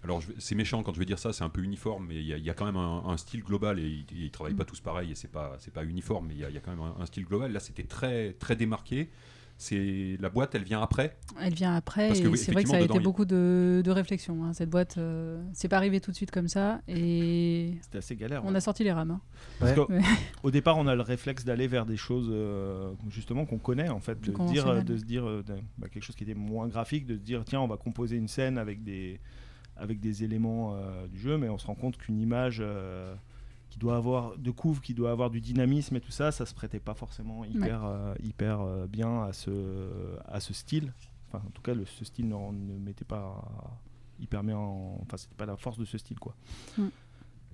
alors, 0.04 0.22
c'est 0.38 0.56
méchant 0.56 0.82
quand 0.82 0.94
je 0.94 1.00
vais 1.00 1.06
dire 1.06 1.20
ça, 1.20 1.34
c'est 1.34 1.44
un 1.44 1.50
peu 1.50 1.62
uniforme, 1.62 2.06
mais 2.08 2.16
il 2.16 2.26
y, 2.26 2.34
a- 2.34 2.38
il 2.38 2.44
y 2.46 2.50
a 2.50 2.54
quand 2.54 2.66
même 2.66 2.78
un, 2.78 3.04
un 3.06 3.18
style 3.18 3.44
global 3.44 3.80
et 3.80 3.84
ils, 3.88 4.06
ils 4.18 4.32
travaillent 4.32 4.54
pas 4.54 4.64
tous 4.64 4.80
pareil 4.80 5.12
et 5.12 5.16
c'est 5.16 5.28
pas 5.32 5.58
c'est 5.60 5.74
pas 5.74 5.84
uniforme, 5.84 6.28
mais 6.28 6.36
il 6.36 6.40
y, 6.40 6.46
a- 6.46 6.50
il 6.50 6.56
y 6.56 6.58
a 6.58 6.62
quand 6.62 6.72
même 6.72 6.80
un, 6.82 6.96
un 7.02 7.06
style 7.06 7.26
global. 7.26 7.52
Là, 7.52 7.60
c'était 7.60 7.84
très 7.84 8.32
très 8.34 8.56
démarqué. 8.56 9.10
C'est 9.62 10.16
la 10.22 10.30
boîte, 10.30 10.56
elle 10.56 10.64
vient 10.64 10.82
après? 10.82 11.18
Elle 11.42 11.54
vient 11.54 11.76
après 11.76 12.08
Parce 12.08 12.22
que 12.22 12.26
et 12.26 12.30
oui, 12.30 12.38
c'est 12.38 12.54
vrai 12.54 12.64
que 12.64 12.70
ça 12.70 12.78
a 12.78 12.80
été 12.80 12.96
il- 12.96 13.04
beaucoup 13.04 13.26
de, 13.26 13.82
de 13.84 13.92
réflexion. 13.92 14.46
hein. 14.46 14.54
Cette 14.54 14.70
boîte, 14.70 14.98
euh, 14.98 15.44
c'est 15.52 15.68
pas 15.68 15.76
arrivé 15.76 16.00
tout 16.00 16.12
de 16.12 16.16
suite 16.16 16.32
comme 16.32 16.48
ça 16.48 16.80
et 16.88 17.74
C'était 17.82 17.98
assez 17.98 18.16
galère. 18.16 18.44
on 18.46 18.52
ouais. 18.52 18.56
a 18.56 18.62
sorti 18.62 18.86
les 18.86 18.94
rames. 18.94 19.12
hein. 19.12 19.22
Parce 19.60 19.78
Ouais. 19.78 19.86
que, 19.86 19.92
Ouais. 19.92 20.00
Au 20.44 20.50
départ, 20.52 20.78
on 20.78 20.88
a 20.88 20.96
le 20.96 21.02
réflexe 21.02 21.44
d'aller 21.44 21.68
vers 21.68 21.86
des 21.86 21.98
choses 21.98 22.28
justement 23.10 23.10
justement 23.10 23.46
qu'on 23.46 23.58
connaît 23.60 23.90
en 23.90 24.00
fait, 24.00 24.20
de 24.22 24.32
se 24.34 24.52
dire, 24.52 24.84
de 24.84 24.98
se 24.98 25.04
dire 25.04 25.28
euh, 25.28 25.44
de- 25.44 25.56
bah, 25.78 25.88
quelque 25.90 26.04
chose 26.04 26.16
qui 26.16 26.24
était 26.24 26.34
moins 26.34 26.68
graphique, 26.70 27.06
de 27.06 27.16
se 27.16 27.20
dire 27.22 27.44
tiens 27.46 27.60
on 27.60 27.68
va 27.68 27.76
composer 27.76 28.16
une 28.16 28.30
scène 28.30 28.58
avec 28.58 28.82
des 28.84 29.20
avec 29.76 30.00
des 30.00 30.24
éléments 30.24 30.74
euh, 30.76 31.06
du 31.08 31.20
jeu, 31.20 31.38
mais 31.38 31.50
on 31.50 31.58
se 31.58 31.68
rend 31.68 31.76
compte 31.76 31.98
qu'une 31.98 32.20
image 32.20 32.60
euh, 32.62 33.14
qui 33.70 33.78
doit 33.80 33.96
avoir 33.98 34.38
de 34.38 34.52
couve, 34.52 34.82
qui 34.82 34.94
doit 34.94 35.12
avoir 35.12 35.30
du 35.30 35.42
dynamisme 35.42 35.96
et 35.96 36.02
tout 36.02 36.12
ça, 36.12 36.32
ça 36.32 36.46
se 36.46 36.54
prêtait 36.54 36.80
pas 36.80 36.94
forcément 36.96 37.46
hyper 37.46 37.84
euh, 37.86 38.16
hyper 38.24 38.62
euh, 38.62 38.88
bien 38.88 39.24
à 39.24 39.34
ce 39.34 39.52
à 40.28 40.40
ce 40.40 40.54
style. 40.54 40.94
Enfin, 41.28 41.44
en 41.46 41.52
tout 41.52 41.62
cas, 41.62 41.74
le, 41.76 41.86
ce 41.86 42.04
style 42.06 42.28
ne, 42.28 42.36
ne 42.36 42.80
mettait 42.80 43.06
pas 43.06 43.44
hyper 44.20 44.44
bien. 44.44 44.58
en- 44.58 45.00
Enfin, 45.04 45.18
c'était 45.18 45.36
pas 45.36 45.46
la 45.46 45.56
force 45.58 45.78
de 45.78 45.86
ce 45.86 45.98
style 46.00 46.20
quoi. 46.20 46.36
Mm. 46.78 46.88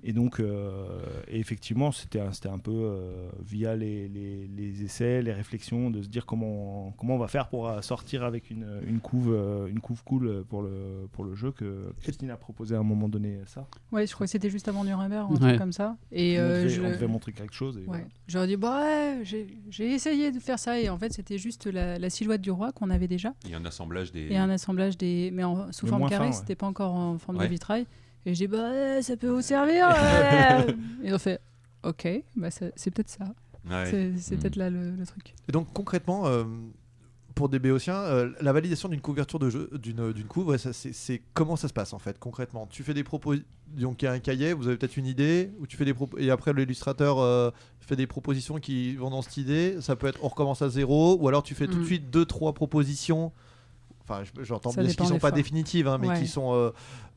Et 0.07 0.13
donc, 0.13 0.39
euh, 0.39 0.99
et 1.27 1.39
effectivement, 1.39 1.91
c'était 1.91 2.19
un, 2.19 2.59
peu 2.59 2.71
euh, 2.71 3.27
via 3.43 3.75
les, 3.75 4.07
les- 4.07 4.47
les 4.55 4.83
essais, 4.83 5.23
les 5.23 5.33
réflexions, 5.33 5.89
de 5.89 6.03
se 6.03 6.07
dire 6.07 6.27
comment, 6.27 6.93
comment 6.95 7.15
on 7.15 7.17
va 7.17 7.27
faire 7.27 7.47
pour 7.47 7.67
euh, 7.67 7.81
sortir 7.81 8.23
avec 8.23 8.51
une, 8.51 8.67
une 8.87 8.99
couve, 8.99 9.35
une 9.67 9.79
couve 9.79 10.03
cool 10.03 10.43
pour 10.47 10.61
le, 10.61 11.07
pour 11.11 11.23
le 11.23 11.33
jeu 11.33 11.51
que 11.51 11.91
Christine 12.01 12.29
a 12.29 12.37
proposé 12.37 12.75
à 12.75 12.79
un 12.79 12.83
moment 12.83 13.09
donné 13.09 13.39
ça. 13.47 13.67
Ouais, 13.91 14.05
je 14.05 14.13
crois 14.13 14.27
que 14.27 14.31
c'était 14.31 14.51
juste 14.51 14.67
avant 14.67 14.83
Nuremberg, 14.83 15.25
un 15.27 15.33
Ouais. 15.33 15.39
truc 15.39 15.57
comme 15.57 15.71
ça. 15.71 15.97
Et 16.11 16.35
on, 16.37 16.41
euh, 16.43 16.57
devait, 16.65 16.69
je- 16.69 16.81
on 16.83 16.89
devait 16.91 17.07
montrer 17.07 17.31
quelque 17.31 17.55
chose. 17.55 17.77
Et 17.77 17.79
Ouais. 17.79 17.85
voilà. 17.87 18.03
J'aurais 18.27 18.47
dit, 18.47 18.57
bah 18.57 18.81
ouais, 18.83 19.23
j'ai 19.23 19.91
essayé 19.91 20.31
de 20.31 20.39
faire 20.39 20.59
ça. 20.59 20.79
Et 20.79 20.87
en 20.89 20.99
fait, 20.99 21.13
c'était 21.13 21.39
juste 21.39 21.65
la, 21.65 21.97
la 21.97 22.09
silhouette 22.11 22.41
du 22.41 22.51
roi 22.51 22.71
qu'on 22.73 22.91
avait 22.91 23.07
déjà. 23.07 23.33
Il 23.45 23.49
y 23.49 23.55
a 23.55 23.57
un 23.57 23.65
assemblage 23.65 24.11
des. 24.11 24.27
Et 24.29 24.37
un 24.37 24.51
assemblage 24.51 24.99
des. 24.99 25.31
Mais 25.33 25.43
en, 25.43 25.71
sous 25.71 25.87
Mais 25.87 25.89
forme 25.89 26.07
carrée, 26.09 26.31
c'était 26.31 26.53
pas 26.55 26.67
encore 26.67 26.93
en 26.93 27.17
forme 27.17 27.39
Ouais. 27.39 27.45
de 27.45 27.49
vitrail. 27.49 27.87
Et 28.25 28.33
j'ai 28.33 28.47
dit, 28.47 28.51
bah 28.55 29.01
ça 29.01 29.15
peut 29.17 29.29
vous 29.29 29.41
servir. 29.41 29.87
ouais. 29.87 30.75
et 31.03 31.13
on 31.13 31.17
fait, 31.19 31.39
ok, 31.83 32.07
bah 32.35 32.49
c'est 32.51 32.91
peut-être 32.91 33.09
ça. 33.09 33.25
Ouais. 33.69 34.13
C'est 34.17 34.35
Mm. 34.35 34.39
peut-être 34.39 34.55
là 34.57 34.69
le, 34.69 34.91
le 34.91 35.05
truc. 35.05 35.33
Et 35.47 35.51
donc 35.51 35.67
concrètement, 35.73 36.27
euh, 36.27 36.43
pour 37.33 37.49
des 37.49 37.59
béotiens, 37.59 37.95
euh, 37.95 38.31
la 38.41 38.53
validation 38.53 38.87
d'une 38.89 39.01
couverture 39.01 39.39
de 39.39 39.49
jeu, 39.49 39.69
d'une 39.73 40.13
d'une 40.13 40.25
couve, 40.27 40.47
ouais, 40.47 40.57
c'est- 40.57 41.21
comment 41.33 41.55
ça 41.55 41.67
se 41.67 41.73
passe 41.73 41.91
en 41.93 41.99
fait 41.99 42.17
concrètement? 42.19 42.67
Tu 42.69 42.81
fais 42.83 42.93
des 42.93 43.03
propositions, 43.03 43.45
donc 43.75 44.01
il 44.01 44.05
y 44.05 44.07
a 44.07 44.11
un 44.11 44.19
cahier, 44.19 44.53
vous 44.53 44.67
avez 44.67 44.77
peut-être 44.77 44.97
une 44.97 45.05
idée, 45.07 45.51
ou 45.59 45.67
tu 45.67 45.75
fais 45.77 45.85
des 45.85 45.93
propos- 45.93 46.17
et 46.17 46.29
après 46.31 46.53
l'illustrateur 46.53 47.19
euh, 47.19 47.49
fait 47.81 47.95
des 47.95 48.07
propositions 48.07 48.57
qui 48.59 48.95
vont 48.95 49.09
dans 49.09 49.21
cette 49.21 49.37
idée. 49.37 49.77
Ça 49.81 49.95
peut 49.95 50.07
être 50.07 50.23
on 50.23 50.27
recommence 50.29 50.61
à 50.61 50.69
zéro, 50.69 51.17
ou 51.19 51.27
alors 51.27 51.43
tu 51.43 51.55
fais 51.55 51.67
tout 51.67 51.75
de 51.77 51.81
Mm. 51.81 51.85
suite 51.85 52.09
deux 52.09 52.25
trois 52.25 52.53
propositions. 52.53 53.31
Enfin, 54.07 54.23
je- 54.23 54.43
j'entends 54.43 54.71
bien 54.71 54.83
dépend 54.83 55.03
qui 55.03 55.07
sont 55.09 55.15
pas 55.15 55.19
fois. 55.29 55.31
définitives, 55.31 55.87
hein, 55.87 55.97
mais 55.99 56.07
Ouais. 56.09 56.19
qui 56.19 56.27
sont 56.27 56.53
euh, 56.53 56.69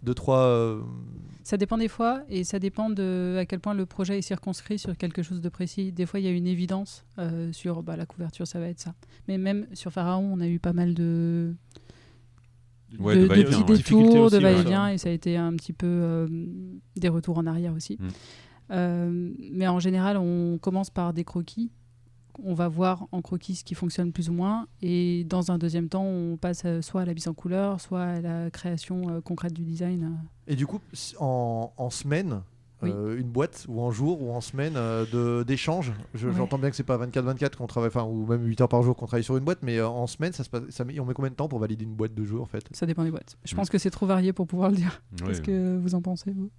deux 0.02 0.14
trois. 0.14 0.38
euh, 0.40 0.80
Ça 1.42 1.56
dépend 1.58 1.76
des 1.78 1.88
fois 1.88 2.22
et 2.28 2.44
ça 2.44 2.58
dépend 2.58 2.88
de 2.90 3.36
à 3.38 3.44
quel 3.46 3.60
point 3.60 3.74
le 3.74 3.84
projet 3.86 4.18
est 4.18 4.22
circonscrit 4.22 4.78
sur 4.78 4.96
quelque 4.96 5.22
chose 5.22 5.40
de 5.40 5.48
précis. 5.48 5.92
Des 5.92 6.06
fois, 6.06 6.18
il 6.20 6.24
y 6.24 6.28
a 6.28 6.32
une 6.32 6.46
évidence 6.46 7.04
euh, 7.18 7.52
sur 7.52 7.82
bah, 7.82 7.96
la 7.96 8.06
couverture, 8.06 8.46
ça 8.46 8.58
va 8.58 8.68
être 8.68 8.80
ça. 8.80 8.94
Mais 9.28 9.36
même 9.38 9.66
sur 9.74 9.92
Pharaon, 9.92 10.30
on 10.32 10.40
a 10.40 10.46
eu 10.48 10.58
pas 10.58 10.72
mal 10.72 10.94
de, 10.94 11.54
Ouais, 12.98 13.16
de, 13.16 13.22
de 13.22 13.26
de 13.28 13.42
petits 13.42 13.64
détours, 13.94 14.30
de 14.30 14.36
ouais. 14.38 14.42
va-et-vient, 14.42 14.88
et 14.88 14.96
ça 14.98 15.10
a 15.10 15.12
été 15.12 15.36
un 15.36 15.54
petit 15.56 15.74
peu 15.74 15.86
euh, 15.86 16.26
des 16.96 17.08
retours 17.10 17.36
en 17.36 17.46
arrière 17.46 17.74
aussi. 17.74 17.98
Mm. 18.00 18.08
Euh, 18.70 19.30
mais 19.52 19.68
en 19.68 19.78
général, 19.78 20.16
on 20.16 20.56
commence 20.58 20.88
par 20.90 21.12
des 21.12 21.24
croquis. 21.24 21.70
On 22.44 22.54
va 22.54 22.68
voir 22.68 23.06
en 23.12 23.20
croquis 23.20 23.56
ce 23.56 23.64
qui 23.64 23.74
fonctionne 23.74 24.12
plus 24.12 24.28
ou 24.28 24.32
moins, 24.32 24.66
et 24.80 25.24
dans 25.24 25.50
un 25.50 25.58
deuxième 25.58 25.88
temps, 25.88 26.04
on 26.04 26.36
passe 26.36 26.62
euh, 26.64 26.80
soit 26.82 27.00
à 27.00 27.04
la 27.04 27.14
mise 27.14 27.26
en 27.28 27.34
couleur, 27.34 27.80
soit 27.80 28.02
à 28.02 28.20
la 28.20 28.50
création 28.50 29.08
euh, 29.10 29.20
concrète 29.20 29.52
du 29.52 29.62
design. 29.64 30.16
Et 30.46 30.54
du 30.54 30.66
coup, 30.66 30.78
en, 31.18 31.72
en 31.76 31.90
semaine, 31.90 32.42
Oui. 32.80 32.90
euh, 32.94 33.18
une 33.18 33.28
boîte, 33.28 33.66
ou 33.68 33.80
en 33.80 33.90
jour, 33.90 34.22
ou 34.22 34.30
en 34.30 34.40
semaine 34.40 34.74
euh, 34.76 35.04
de- 35.12 35.42
d'échange, 35.42 35.90
Ouais. 36.14 36.30
j'entends 36.32 36.58
bien 36.58 36.70
que 36.70 36.76
c'est 36.76 36.84
pas 36.84 36.96
24-24 36.96 37.56
qu'on 37.56 37.66
travaille, 37.66 37.88
enfin, 37.88 38.04
ou 38.04 38.24
même 38.24 38.44
8 38.46 38.60
heures 38.60 38.68
par 38.68 38.84
jour 38.84 38.94
qu'on 38.94 39.06
travaille 39.06 39.24
sur 39.24 39.36
une 39.36 39.42
boîte, 39.44 39.64
mais 39.64 39.78
euh, 39.78 39.88
en 39.88 40.06
semaine, 40.06 40.32
ça 40.32 40.44
se 40.44 40.48
passe, 40.50 40.62
ça 40.70 40.84
met, 40.84 40.98
on 41.00 41.04
met 41.04 41.14
combien 41.14 41.30
de 41.32 41.34
temps 41.36 41.48
pour 41.48 41.58
valider 41.58 41.84
une 41.84 41.94
boîte 41.96 42.14
de 42.14 42.24
jeu 42.24 42.40
en 42.40 42.46
fait? 42.46 42.62
Ça 42.70 42.86
dépend 42.86 43.02
des 43.02 43.10
boîtes. 43.10 43.36
Je 43.44 43.52
Mm. 43.54 43.56
pense 43.56 43.68
que 43.68 43.78
c'est 43.78 43.90
trop 43.90 44.06
varié 44.06 44.32
pour 44.32 44.46
pouvoir 44.46 44.70
le 44.70 44.76
dire. 44.76 45.02
Qu'est-ce 45.26 45.42
que 45.42 45.76
vous 45.76 45.96
en 45.96 46.02
pensez, 46.02 46.30
vous? 46.30 46.50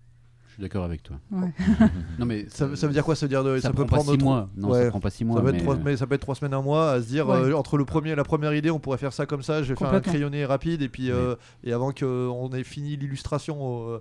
Suis 0.60 0.68
d'accord 0.70 0.84
avec 0.84 1.04
toi. 1.04 1.18
Ouais. 1.32 1.52
non 2.20 2.26
mais 2.26 2.46
ça, 2.50 2.76
ça 2.76 2.88
veut 2.88 2.94
dire 2.94 3.04
quoi? 3.04 3.16
Ça 3.16 3.26
veut 3.26 3.30
dire 3.30 3.44
de, 3.44 3.58
ça, 3.58 3.70
ça, 3.70 3.74
peut 3.74 3.86
prendre 3.86 4.12
six 4.12 4.18
mois. 4.18 4.50
Non, 4.58 4.70
Ouais. 4.70 4.84
ça 4.84 4.90
prend 4.90 5.00
pas 5.00 5.10
six 5.10 5.26
mois. 5.26 5.38
Ça 5.38 5.42
peut, 5.44 5.50
être 5.50 5.56
mais, 5.56 5.62
trois, 5.62 5.76
euh, 5.76 5.80
mais 5.84 5.98
ça 5.98 6.08
peut 6.08 6.16
être 6.16 6.22
trois 6.22 6.36
semaines, 6.36 6.54
un 6.54 6.62
mois 6.62 6.92
à 6.92 7.02
se 7.02 7.08
dire 7.08 7.28
Ouais. 7.28 7.38
euh, 7.38 7.58
entre 7.58 7.78
le 7.78 7.86
premier, 7.86 8.16
la 8.16 8.24
première 8.24 8.54
idée, 8.54 8.70
on 8.72 8.80
pourrait 8.80 8.98
faire 8.98 9.14
ça 9.14 9.26
comme 9.26 9.42
ça. 9.44 9.64
Je 9.64 9.74
vais 9.74 9.76
faire 9.78 9.94
un 9.94 10.02
crayonné 10.02 10.46
rapide 10.46 10.82
et 10.82 10.90
puis 10.90 11.12
euh, 11.12 11.36
et 11.64 11.74
avant 11.74 11.92
qu'on 11.92 12.50
ait 12.54 12.64
fini 12.64 12.96
l'illustration 12.98 14.00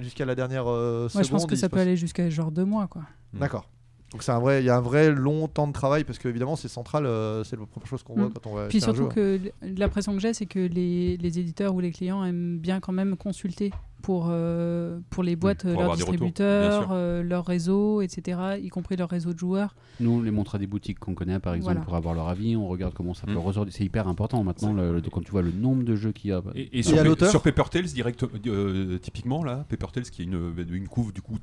jusqu'à 0.00 0.24
la 0.24 0.34
dernière 0.34 0.64
euh, 0.68 1.00
Moi, 1.02 1.08
seconde. 1.10 1.24
je 1.24 1.30
pense 1.30 1.46
que 1.46 1.56
ça 1.56 1.68
peut 1.68 1.76
passe- 1.76 1.82
aller 1.86 1.96
jusqu'à 1.96 2.28
genre 2.30 2.50
deux 2.50 2.64
mois, 2.64 2.86
quoi. 2.86 3.02
D'accord. 3.34 3.68
Donc 4.12 4.22
c'est 4.22 4.30
un 4.32 4.38
vrai, 4.38 4.62
il 4.62 4.66
y 4.66 4.70
a 4.70 4.76
un 4.76 4.80
vrai 4.80 5.10
long 5.12 5.48
temps 5.48 5.66
de 5.66 5.72
travail 5.72 6.04
parce 6.04 6.18
que 6.18 6.28
évidemment 6.28 6.54
c'est 6.54 6.68
central, 6.68 7.06
euh, 7.06 7.42
c'est 7.42 7.58
la 7.58 7.66
première 7.66 7.88
chose 7.88 8.02
qu'on 8.04 8.14
voit 8.14 8.28
Mm. 8.28 8.32
quand 8.34 8.50
on 8.50 8.54
va. 8.54 8.68
Puis 8.68 8.78
acheter 8.78 8.90
un 8.90 8.94
surtout 8.94 9.10
jeu. 9.14 9.40
que 9.40 9.40
l'impression 9.80 10.12
que 10.14 10.20
j'ai, 10.20 10.32
c'est 10.32 10.46
que 10.46 10.60
les, 10.60 11.16
les 11.16 11.38
éditeurs 11.40 11.74
ou 11.74 11.80
les 11.80 11.90
clients 11.90 12.24
aiment 12.24 12.58
bien 12.58 12.78
quand 12.80 12.92
même 12.92 13.16
consulter 13.16 13.72
pour, 14.02 14.28
euh, 14.30 15.00
pour 15.10 15.24
les 15.24 15.34
boîtes, 15.34 15.62
pour 15.62 15.80
leurs 15.80 15.90
retours, 15.90 16.10
distributeurs, 16.12 16.82
sûr. 16.84 16.90
euh, 16.92 17.24
leur 17.24 17.44
réseau, 17.44 18.00
etc., 18.02 18.38
y 18.62 18.68
compris 18.68 18.94
leur 18.94 19.08
réseau 19.10 19.32
de 19.32 19.38
joueurs. 19.38 19.74
Nous, 19.98 20.10
on 20.12 20.22
les 20.22 20.30
montre 20.30 20.54
à 20.54 20.58
des 20.58 20.68
boutiques 20.68 21.00
qu'on 21.00 21.14
connaît, 21.14 21.40
par 21.40 21.54
exemple, 21.54 21.72
Voilà. 21.74 21.84
pour 21.84 21.96
avoir 21.96 22.14
leur 22.14 22.28
avis. 22.28 22.54
On 22.54 22.68
regarde 22.68 22.94
comment 22.94 23.14
ça 23.14 23.26
peut 23.26 23.32
Mm. 23.32 23.38
ressortir. 23.38 23.74
C'est 23.74 23.84
hyper 23.84 24.06
important 24.06 24.44
maintenant, 24.44 24.72
le- 24.72 24.92
le- 24.92 25.00
quand 25.00 25.22
tu 25.24 25.32
vois 25.32 25.42
le 25.42 25.50
nombre 25.50 25.82
de 25.82 25.96
jeux 25.96 26.12
qu'il 26.12 26.30
y 26.30 26.32
a. 26.32 26.40
Et, 26.54 26.60
et 26.62 26.78
Et 26.78 26.82
sur, 26.84 27.02
l'auteur 27.02 27.30
sur 27.30 27.42
Paper 27.42 27.64
Tales, 27.68 27.86
direct, 27.86 28.24
euh, 28.46 28.98
typiquement, 28.98 29.42
là, 29.42 29.66
Paper 29.68 29.86
Tales 29.92 30.04
qui 30.04 30.22
est 30.22 30.26
une, 30.26 30.54
une 30.70 30.86
couve 30.86 31.12
du 31.12 31.20
coup 31.22 31.38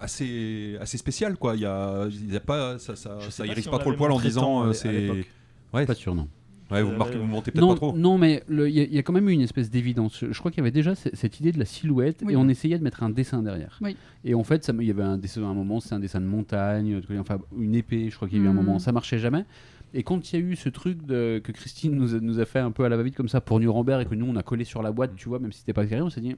assez, 0.00 0.76
assez 0.80 0.98
spéciale, 0.98 1.36
quoi. 1.36 1.54
Il 1.56 1.62
y 1.62 1.66
a, 1.66 2.06
il 2.10 2.32
y 2.32 2.36
a 2.36 2.40
pas, 2.40 2.78
ça, 2.78 2.96
ça, 2.96 3.18
ça 3.30 3.42
pas 3.42 3.46
irrite 3.48 3.62
si 3.64 3.68
on 3.68 3.72
pas 3.72 3.78
trop 3.78 3.90
le 3.90 3.96
poil 3.96 4.12
en 4.12 4.20
disant 4.20 4.64
euh, 4.66 4.70
à 4.70 4.74
c'est. 4.74 4.92
l'époque. 4.92 5.26
Ouais, 5.74 5.84
Pas 5.86 5.94
sûr, 5.94 6.14
non. 6.14 6.28
ouais, 6.70 6.82
vous, 6.82 6.92
Euh, 6.92 6.96
marquez, 6.96 7.18
vous 7.18 7.26
montez 7.26 7.50
peut-être 7.50 7.66
pas 7.68 7.74
trop. 7.74 7.92
non, 7.96 8.16
mais 8.16 8.42
il 8.48 8.56
y, 8.70 8.80
a- 8.80 8.84
il 8.84 8.94
y 8.94 8.98
a 8.98 9.02
quand 9.02 9.12
même 9.12 9.28
eu 9.28 9.32
une 9.32 9.42
espèce 9.42 9.70
d'évidence. 9.70 10.18
Je, 10.20 10.32
je 10.32 10.38
crois 10.38 10.50
qu'il 10.50 10.58
y 10.58 10.62
avait 10.62 10.70
déjà 10.70 10.94
ce- 10.94 11.10
cette 11.14 11.38
idée 11.40 11.52
de 11.52 11.58
la 11.58 11.64
silhouette 11.66 12.22
Oui. 12.24 12.32
et 12.32 12.36
on 12.36 12.48
essayait 12.48 12.78
de 12.78 12.82
mettre 12.84 13.02
un 13.02 13.10
dessin 13.10 13.42
derrière. 13.42 13.78
Oui. 13.82 13.96
Et 14.24 14.34
en 14.34 14.44
fait, 14.44 14.70
il 14.78 14.86
y 14.86 14.90
avait 14.90 15.02
un 15.02 15.18
dessin 15.18 15.42
à 15.42 15.46
un 15.46 15.54
moment, 15.54 15.80
c'est 15.80 15.94
un 15.94 16.00
dessin 16.00 16.20
de 16.20 16.26
montagne, 16.26 17.00
enfin 17.18 17.38
une 17.58 17.74
épée. 17.74 18.08
Je 18.10 18.16
crois 18.16 18.28
qu'il 18.28 18.38
y 18.38 18.40
a 18.40 18.44
eu 18.44 18.48
un 18.48 18.52
Mm. 18.52 18.56
moment, 18.56 18.78
ça 18.78 18.92
marchait 18.92 19.18
jamais. 19.18 19.44
Et 19.94 20.02
quand 20.02 20.32
il 20.32 20.38
y 20.38 20.42
a 20.42 20.44
eu 20.46 20.54
ce 20.56 20.68
truc 20.68 21.04
de, 21.06 21.40
que 21.42 21.50
Christine 21.52 21.94
nous 21.94 22.14
a, 22.14 22.20
nous 22.20 22.40
a 22.40 22.44
fait 22.44 22.58
un 22.58 22.70
peu 22.70 22.84
à 22.84 22.88
la 22.90 22.96
va-vite 22.98 23.14
comme 23.14 23.28
ça 23.28 23.40
pour 23.40 23.58
Nuremberg 23.60 24.02
et 24.02 24.04
que 24.06 24.14
nous 24.14 24.26
on 24.26 24.36
a 24.36 24.42
collé 24.42 24.64
sur 24.64 24.82
la 24.82 24.92
boîte, 24.92 25.16
tu 25.16 25.28
vois, 25.30 25.38
même 25.38 25.50
si 25.52 25.60
c'était 25.60 25.72
pas 25.72 25.86
carré, 25.86 26.02
on 26.02 26.10
s'est 26.10 26.20
dit, 26.20 26.34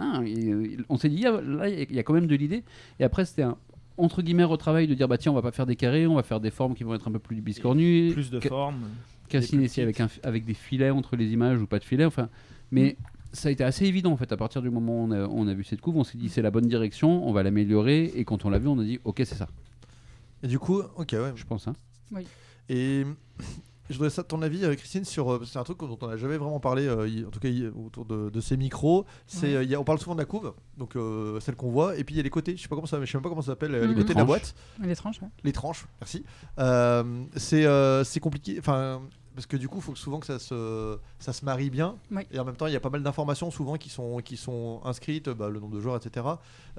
ah, 0.00 0.22
il- 0.24 0.38
il- 0.72 0.84
on 0.88 0.96
s'est 0.96 1.08
dit, 1.08 1.26
ah, 1.26 1.40
là 1.40 1.68
il 1.68 1.92
y 1.94 1.98
a- 1.98 2.02
quand 2.02 2.14
même 2.14 2.26
de 2.26 2.34
l'idée. 2.36 2.64
Et 3.00 3.04
après 3.04 3.24
c'était 3.24 3.42
un 3.42 3.56
entre 3.96 4.22
guillemets 4.22 4.44
retravail 4.44 4.86
de 4.86 4.94
dire 4.94 5.08
bah 5.08 5.18
tiens 5.18 5.32
on 5.32 5.34
va 5.34 5.42
pas 5.42 5.50
faire 5.50 5.66
des 5.66 5.74
carrés, 5.76 6.06
on 6.06 6.14
va 6.14 6.22
faire 6.22 6.40
des 6.40 6.50
formes 6.50 6.74
qui 6.74 6.84
vont 6.84 6.94
être 6.94 7.08
un 7.08 7.12
peu 7.12 7.18
plus 7.18 7.40
biscornues. 7.40 8.10
Plus 8.12 8.30
de 8.30 8.40
formes. 8.40 8.88
Cassine 9.28 9.60
ici 9.62 9.80
avec, 9.82 10.00
un, 10.00 10.08
des 10.32 10.54
filets 10.54 10.90
entre 10.90 11.14
les 11.16 11.32
images 11.32 11.60
ou 11.60 11.66
pas 11.66 11.78
de 11.78 11.84
filets. 11.84 12.04
Enfin, 12.06 12.28
mais 12.70 12.96
ça 13.32 13.48
a 13.48 13.52
été 13.52 13.62
assez 13.64 13.84
évident 13.84 14.12
en 14.12 14.16
fait. 14.16 14.32
À 14.32 14.36
partir 14.38 14.62
du 14.62 14.70
moment 14.70 15.02
où 15.02 15.06
on 15.06 15.10
a, 15.10 15.26
on 15.26 15.46
a 15.48 15.52
vu 15.54 15.64
cette 15.64 15.80
couve, 15.82 15.96
on 15.98 16.04
s'est 16.04 16.16
dit 16.16 16.28
c'est 16.30 16.40
la 16.42 16.50
bonne 16.50 16.66
direction, 16.66 17.28
on 17.28 17.32
va 17.32 17.42
l'améliorer. 17.42 18.04
Et 18.14 18.24
quand 18.24 18.44
on 18.46 18.50
l'a 18.50 18.58
vu, 18.58 18.68
on 18.68 18.78
a 18.78 18.84
dit 18.84 19.00
ok, 19.04 19.16
c'est 19.18 19.34
ça, 19.34 19.48
Et 20.42 20.46
du 20.46 20.58
coup, 20.58 20.78
ok, 20.96 21.08
ouais. 21.12 21.32
je 21.34 21.44
pense. 21.44 21.68
hein. 21.68 21.74
Et 22.70 23.04
je 23.88 23.94
voudrais 23.94 24.10
ça 24.10 24.22
ton 24.22 24.42
avis, 24.42 24.64
euh, 24.64 24.74
Christine, 24.74 25.04
sur 25.04 25.32
euh, 25.32 25.42
c'est 25.44 25.58
un 25.58 25.64
truc 25.64 25.78
dont 25.78 25.98
on 26.00 26.06
n'a 26.08 26.16
jamais 26.16 26.36
vraiment 26.36 26.60
parlé, 26.60 26.86
euh, 26.86 27.26
en 27.26 27.30
tout 27.30 27.40
cas 27.40 27.48
autour 27.86 28.04
de, 28.04 28.30
de 28.30 28.40
ces 28.40 28.56
micros. 28.56 29.04
C'est 29.26 29.56
Ouais. 29.58 29.76
on 29.76 29.84
parle 29.84 29.98
souvent 29.98 30.14
de 30.14 30.20
la 30.20 30.26
couve, 30.26 30.52
donc 30.76 30.96
euh, 30.96 31.40
celle 31.40 31.56
qu'on 31.56 31.70
voit, 31.70 31.96
et 31.96 32.04
puis 32.04 32.14
il 32.14 32.18
y 32.18 32.20
a 32.20 32.22
les 32.24 32.30
côtés. 32.30 32.56
Je 32.56 32.62
sais 32.62 32.68
pas 32.68 32.74
comment 32.76 32.86
ça, 32.86 32.98
je 33.00 33.10
sais 33.10 33.16
même 33.18 33.22
pas 33.22 33.28
comment 33.28 33.42
ça 33.42 33.52
s'appelle, 33.52 33.72
les 33.72 33.80
Mhm. 33.88 33.94
côtés 33.94 34.08
Les 34.08 34.14
de 34.14 34.18
la 34.18 34.24
boîte, 34.24 34.54
Les 34.82 34.94
tranches, 34.96 35.22
ouais. 35.22 35.28
les 35.44 35.52
tranches. 35.52 35.86
Merci. 36.00 36.24
Euh, 36.58 37.24
c'est 37.36 37.64
c'est 38.04 38.20
compliqué, 38.20 38.56
enfin 38.58 39.00
parce 39.34 39.46
que 39.46 39.56
du 39.56 39.68
coup, 39.68 39.78
il 39.78 39.82
faut 39.82 39.92
que 39.92 39.98
souvent 39.98 40.18
que 40.20 40.26
ça 40.26 40.38
se 40.38 40.98
ça 41.18 41.32
se 41.32 41.44
marie 41.44 41.70
bien. 41.70 41.96
Oui. 42.10 42.22
Et 42.32 42.38
en 42.38 42.44
même 42.44 42.56
temps, 42.56 42.66
il 42.66 42.72
y 42.72 42.76
a 42.76 42.80
pas 42.80 42.90
mal 42.90 43.02
d'informations 43.02 43.50
souvent 43.50 43.76
qui 43.76 43.88
sont 43.88 44.18
qui 44.18 44.36
sont 44.36 44.80
inscrites, 44.84 45.28
bah, 45.28 45.48
le 45.48 45.60
nombre 45.60 45.76
de 45.76 45.80
joueurs, 45.80 45.96
etc. 45.96 46.26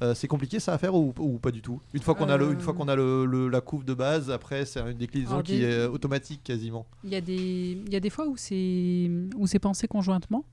Euh, 0.02 0.14
c'est 0.16 0.28
compliqué 0.28 0.60
ça 0.60 0.74
à 0.74 0.78
faire 0.78 0.94
ou, 0.96 1.14
ou 1.20 1.38
pas 1.40 1.52
du 1.52 1.62
tout? 1.62 1.80
Une 1.94 2.02
fois 2.02 2.16
qu'on 2.16 2.30
a 2.30 2.38
le, 2.38 2.52
une 2.52 2.60
fois 2.60 2.74
Euh. 2.74 2.78
qu'on 2.78 2.88
a 2.88 2.96
le, 2.96 3.26
le- 3.26 3.48
la 3.50 3.62
couve 3.62 3.86
de 3.86 3.94
base, 3.94 4.30
après 4.32 4.66
c'est 4.66 4.80
une 4.82 4.98
déclinaison 4.98 5.42
qui 5.42 5.64
est 5.64 5.86
automatique 5.86 6.42
quasiment. 6.44 6.86
Il 7.04 7.10
y, 7.12 7.16
a 7.16 7.22
des, 7.22 7.82
il 7.86 7.94
y 7.94 7.96
a 7.96 8.00
des 8.00 8.10
fois 8.10 8.28
où 8.28 8.36
c'est 8.38 9.10
où 9.36 9.48
c'est 9.48 9.60
pensé 9.60 9.88
conjointement. 9.88 10.44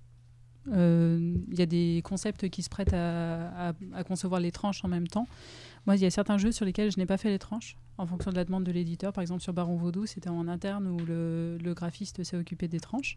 Euh, 0.73 1.35
Il 1.51 1.59
y 1.59 1.63
a 1.63 1.67
des 1.67 2.01
concepts 2.05 2.49
qui 2.49 2.63
se 2.63 2.69
prêtent 2.69 2.93
à, 2.93 3.69
à- 3.69 3.73
à 3.95 4.05
concevoir 4.05 4.41
les 4.41 4.51
tranches 4.51 4.85
en 4.85 4.89
même 4.89 5.07
temps. 5.07 5.29
Moi, 5.87 5.95
il 5.97 6.03
y 6.03 6.07
a 6.07 6.11
certains 6.11 6.39
jeux 6.39 6.51
sur 6.51 6.65
lesquels 6.65 6.91
je 6.91 6.99
n'ai 6.99 7.07
pas 7.07 7.17
fait 7.17 7.31
les 7.31 7.39
tranches 7.39 7.77
en 7.99 8.07
fonction 8.07 8.31
de 8.31 8.37
la 8.37 8.45
demande 8.45 8.65
de 8.65 8.73
l'éditeur. 8.73 9.13
Par 9.13 9.23
exemple, 9.23 9.43
sur 9.43 9.53
Baron 9.53 9.77
Vaudou, 9.77 10.07
c'était 10.07 10.29
en 10.29 10.49
interne 10.49 10.87
où 10.87 10.99
le, 11.07 11.59
le 11.59 11.75
graphiste 11.75 12.23
s'est 12.25 12.37
occupé 12.37 12.69
des 12.69 12.81
tranches. 12.81 13.15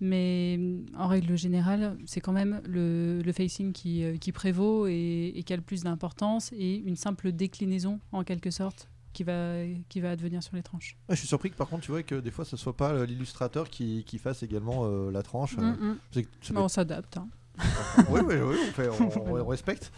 Mais 0.00 0.60
en 0.96 1.08
règle 1.08 1.36
générale, 1.38 1.96
c'est 2.04 2.20
quand 2.20 2.32
même 2.32 2.60
le, 2.66 3.22
le 3.24 3.32
facing 3.32 3.72
qui, 3.72 4.04
euh, 4.04 4.18
qui 4.18 4.30
prévaut 4.30 4.86
et, 4.86 5.32
et 5.34 5.42
qui 5.42 5.52
a 5.52 5.56
le 5.56 5.62
plus 5.62 5.84
d'importance 5.84 6.52
et 6.52 6.76
une 6.76 6.96
simple 6.96 7.32
déclinaison 7.32 7.98
en 8.12 8.22
quelque 8.22 8.50
sorte 8.50 8.90
qui 9.14 9.24
va, 9.24 9.54
qui 9.88 10.00
va 10.00 10.10
advenir 10.10 10.42
sur 10.42 10.54
les 10.54 10.62
tranches. 10.62 10.98
Je 11.08 11.14
suis 11.14 11.26
surpris 11.26 11.50
que 11.50 11.56
par 11.56 11.68
contre, 11.68 11.82
tu 11.84 11.90
vois 11.92 12.02
que 12.02 12.16
des 12.16 12.30
fois, 12.30 12.44
ce 12.44 12.58
soit 12.58 12.76
pas 12.76 12.90
euh, 12.90 13.06
l'illustrateur 13.06 13.70
qui, 13.70 14.04
qui 14.04 14.18
fasse 14.18 14.42
également 14.42 14.82
euh, 14.84 15.10
la 15.10 15.22
tranche. 15.22 15.56
Mm, 15.56 15.62
mm. 15.70 15.96
C'est 16.10 16.22
que 16.24 16.28
ça 16.42 16.52
on 16.56 16.68
s'adapte. 16.68 17.16
hein. 17.16 17.28
oui, 18.10 18.20
oui, 18.22 18.34
oui, 18.36 18.56
on, 18.68 18.72
fait- 18.72 18.88
on- 19.00 19.40
on 19.40 19.46
respecte. 19.46 19.90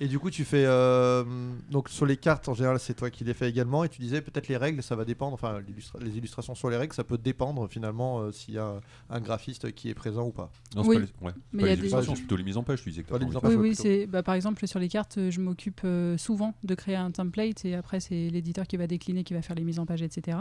Et 0.00 0.08
du 0.08 0.18
coup, 0.18 0.30
tu 0.30 0.44
fais. 0.44 0.64
euh, 0.66 1.24
donc, 1.70 1.88
sur 1.88 2.04
les 2.04 2.16
cartes, 2.18 2.48
en 2.48 2.54
général, 2.54 2.78
c'est 2.78 2.92
toi 2.94 3.08
qui 3.10 3.24
les 3.24 3.32
fais 3.32 3.48
également. 3.48 3.82
Et 3.82 3.88
tu 3.88 4.00
disais 4.00 4.20
peut-être 4.20 4.46
les 4.48 4.56
règles, 4.58 4.82
ça 4.82 4.94
va 4.94 5.04
dépendre. 5.06 5.32
Enfin, 5.34 5.60
l'illustra- 5.66 5.98
les 6.00 6.16
illustrations 6.18 6.54
sur 6.54 6.68
les 6.68 6.76
règles, 6.76 6.92
ça 6.94 7.02
peut 7.04 7.16
dépendre 7.16 7.66
finalement 7.68 8.20
euh, 8.20 8.32
s'il 8.32 8.54
y 8.54 8.58
a 8.58 8.74
un 9.08 9.20
graphiste 9.20 9.72
qui 9.72 9.88
est 9.88 9.94
présent 9.94 10.26
ou 10.26 10.32
pas. 10.32 10.50
Non, 10.74 10.82
c'est 10.82 10.88
Oui. 10.90 10.94
pas 10.96 11.00
les, 11.00 11.26
ouais, 11.26 11.32
Mais 11.52 11.62
pas 11.62 11.66
il 11.66 11.70
y 11.70 11.72
a 11.72 11.74
les 11.74 11.74
des- 11.76 11.80
illustrations, 11.80 12.14
c'est 12.14 12.20
plutôt 12.20 12.36
les 12.36 12.44
mises 12.44 12.56
en 12.58 12.62
page, 12.62 12.82
tu 12.82 12.90
disais 12.90 13.02
que 13.04 13.08
Pas 13.08 13.14
les 13.14 13.20
pas 13.20 13.26
mises 13.26 13.36
en 13.36 13.38
envie 13.38 13.48
de 13.48 13.48
page. 13.48 13.56
Oui, 13.56 13.62
ouais, 13.62 13.68
oui, 13.70 13.74
plutôt. 13.74 13.82
c'est 14.02 14.06
bah, 14.06 14.22
par 14.22 14.34
exemple 14.34 14.66
sur 14.66 14.78
les 14.78 14.88
cartes, 14.88 15.16
euh, 15.18 15.30
je 15.30 15.40
m'occupe 15.40 15.80
euh, 15.84 16.18
souvent 16.18 16.54
de 16.62 16.74
créer 16.74 16.96
un 16.96 17.10
template 17.10 17.64
et 17.64 17.74
après 17.74 18.00
c'est 18.00 18.28
l'éditeur 18.28 18.66
qui 18.66 18.76
va 18.76 18.86
décliner, 18.86 19.24
qui 19.24 19.32
va 19.32 19.40
faire 19.40 19.56
les 19.56 19.64
mises 19.64 19.78
en 19.78 19.86
page, 19.86 20.02
etc. 20.02 20.36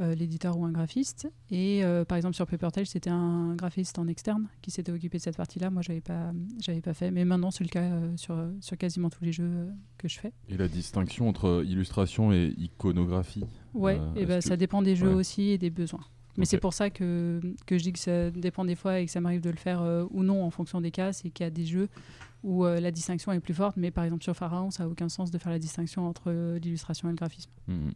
Euh, 0.00 0.12
l'éditeur 0.16 0.58
ou 0.58 0.64
un 0.64 0.72
graphiste. 0.72 1.30
Et 1.52 1.84
euh, 1.84 2.04
par 2.04 2.16
exemple 2.16 2.34
sur 2.34 2.48
Papertage, 2.48 2.88
c'était 2.88 3.10
un 3.10 3.54
graphiste 3.54 3.96
en 4.00 4.08
externe 4.08 4.48
qui 4.60 4.72
s'était 4.72 4.90
occupé 4.90 5.18
de 5.18 5.22
cette 5.22 5.36
partie-là. 5.36 5.70
Moi, 5.70 5.82
j'avais 5.82 6.00
pas, 6.00 6.32
j'avais 6.60 6.80
pas 6.80 6.94
fait, 6.94 7.12
mais 7.12 7.24
maintenant 7.24 7.52
c'est 7.52 7.62
le 7.62 7.68
cas 7.70 7.82
euh, 7.84 8.16
sur 8.16 8.36
sur 8.60 8.76
quasiment 8.76 9.08
tous 9.08 9.22
les 9.22 9.30
jeux 9.30 9.68
que 9.96 10.08
je 10.08 10.18
fais. 10.18 10.32
Et 10.48 10.56
la 10.56 10.66
distinction 10.66 11.28
entre 11.28 11.62
illustration 11.64 12.32
et 12.32 12.52
iconographie 12.58 13.44
Ouais, 13.72 14.00
et 14.16 14.26
que- 14.26 14.40
ça 14.40 14.56
dépend 14.56 14.82
des 14.82 14.96
jeux 14.96 15.10
Ouais. 15.10 15.14
aussi 15.14 15.42
et 15.50 15.58
des 15.58 15.70
besoins. 15.70 16.04
Mais 16.36 16.44
c'est 16.44 16.58
pour 16.58 16.74
ça 16.74 16.90
que, 16.90 17.40
que 17.64 17.78
je 17.78 17.84
dis 17.84 17.92
que 17.92 18.00
ça 18.00 18.32
dépend 18.32 18.64
des 18.64 18.74
fois 18.74 18.98
et 18.98 19.06
que 19.06 19.12
ça 19.12 19.20
m'arrive 19.20 19.42
de 19.42 19.50
le 19.50 19.56
faire 19.56 19.80
ou 20.10 20.24
non 20.24 20.42
en 20.42 20.50
fonction 20.50 20.80
des 20.80 20.90
cas. 20.90 21.12
C'est 21.12 21.30
qu'il 21.30 21.44
y 21.44 21.46
a 21.46 21.50
des 21.50 21.64
jeux 21.66 21.88
où 22.42 22.64
la 22.64 22.90
distinction 22.90 23.30
est 23.30 23.38
plus 23.38 23.54
forte, 23.54 23.76
mais 23.76 23.92
par 23.92 24.02
exemple 24.02 24.24
sur 24.24 24.34
Pharaon, 24.34 24.72
ça 24.72 24.82
n'a 24.82 24.88
aucun 24.90 25.08
sens 25.08 25.30
de 25.30 25.38
faire 25.38 25.52
la 25.52 25.60
distinction 25.60 26.04
entre 26.08 26.32
l'illustration 26.60 27.08
et 27.08 27.12
le 27.12 27.16
graphisme. 27.16 27.52
Mhm. 27.68 27.92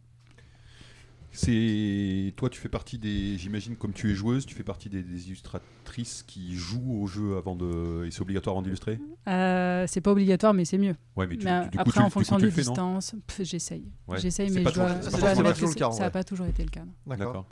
C'est 1.31 2.33
toi, 2.35 2.49
tu 2.49 2.59
fais 2.59 2.69
partie 2.69 2.97
des. 2.97 3.37
J'imagine, 3.37 3.75
comme 3.75 3.93
tu 3.93 4.11
es 4.11 4.15
joueuse, 4.15 4.45
tu 4.45 4.55
fais 4.55 4.63
partie 4.63 4.89
des, 4.89 5.03
des 5.03 5.27
illustratrices 5.27 6.23
qui 6.25 6.55
jouent 6.55 7.01
au 7.01 7.07
jeu 7.07 7.37
avant 7.37 7.55
de. 7.55 8.05
Et 8.05 8.11
c'est 8.11 8.21
obligatoire 8.21 8.55
avant 8.55 8.63
d'illustrer 8.63 8.99
Euh, 9.27 9.85
c'est 9.87 10.01
pas 10.01 10.11
obligatoire, 10.11 10.53
mais 10.53 10.65
c'est 10.65 10.77
mieux. 10.79 10.95
Ouais, 11.15 11.27
mais 11.27 11.37
tu, 11.37 11.45
Mais, 11.45 11.63
tu- 11.65 11.69
du 11.69 11.77
coup, 11.77 11.81
après, 11.81 11.91
tu, 11.93 11.99
en 11.99 12.01
du 12.03 12.07
coup, 12.07 12.13
fonction 12.19 12.37
des 12.37 12.49
distances, 12.51 13.15
j'essaye. 13.39 13.85
Ouais. 14.07 14.19
J'essaye, 14.19 14.49
mais 14.49 14.63
pas 14.63 14.71
je 14.71 14.75
dois, 14.75 14.85
toujours- 14.87 15.03
c'est 15.03 15.09
je 15.09 15.11
pas 15.11 15.17
dois 15.19 15.19
forcément 15.29 15.39
admettre 15.49 15.55
toujours 15.59 15.69
que 15.75 15.79
le 15.79 15.79
cas, 15.85 15.91
c'est- 15.91 15.97
ça 15.97 15.99
n'a 16.03 16.07
ouais. 16.07 16.11
pas 16.11 16.23
toujours 16.23 16.45
été 16.47 16.63
le 16.63 16.69
cas. 16.69 16.85
D'accord. 17.05 17.45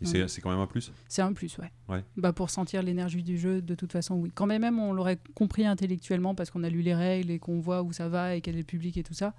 Et 0.00 0.06
Ouais. 0.06 0.10
c'est 0.10 0.28
c'est 0.28 0.40
quand 0.40 0.50
même 0.50 0.58
un 0.58 0.66
plus? 0.66 0.90
C'est 1.08 1.22
un 1.22 1.32
plus, 1.34 1.56
ouais. 1.58 1.70
Ouais. 1.88 2.02
Bah 2.16 2.32
pour 2.32 2.50
sentir 2.50 2.82
l'énergie 2.82 3.22
du 3.22 3.38
jeu, 3.38 3.62
de 3.62 3.74
toute 3.74 3.92
façon, 3.92 4.16
oui. 4.16 4.32
Quand 4.34 4.46
même, 4.46 4.62
même 4.62 4.78
on 4.80 4.92
l'aurait 4.92 5.18
compris 5.34 5.66
intellectuellement 5.66 6.34
parce 6.34 6.50
qu'on 6.50 6.64
a 6.64 6.68
lu 6.70 6.80
les 6.82 6.94
règles 6.94 7.30
et 7.30 7.38
qu'on 7.38 7.60
voit 7.60 7.82
où 7.82 7.92
ça 7.92 8.08
va 8.08 8.34
et 8.34 8.40
quel 8.40 8.54
est 8.56 8.58
le 8.58 8.64
public 8.64 8.96
et 8.96 9.02
tout 9.04 9.14
ça. 9.14 9.34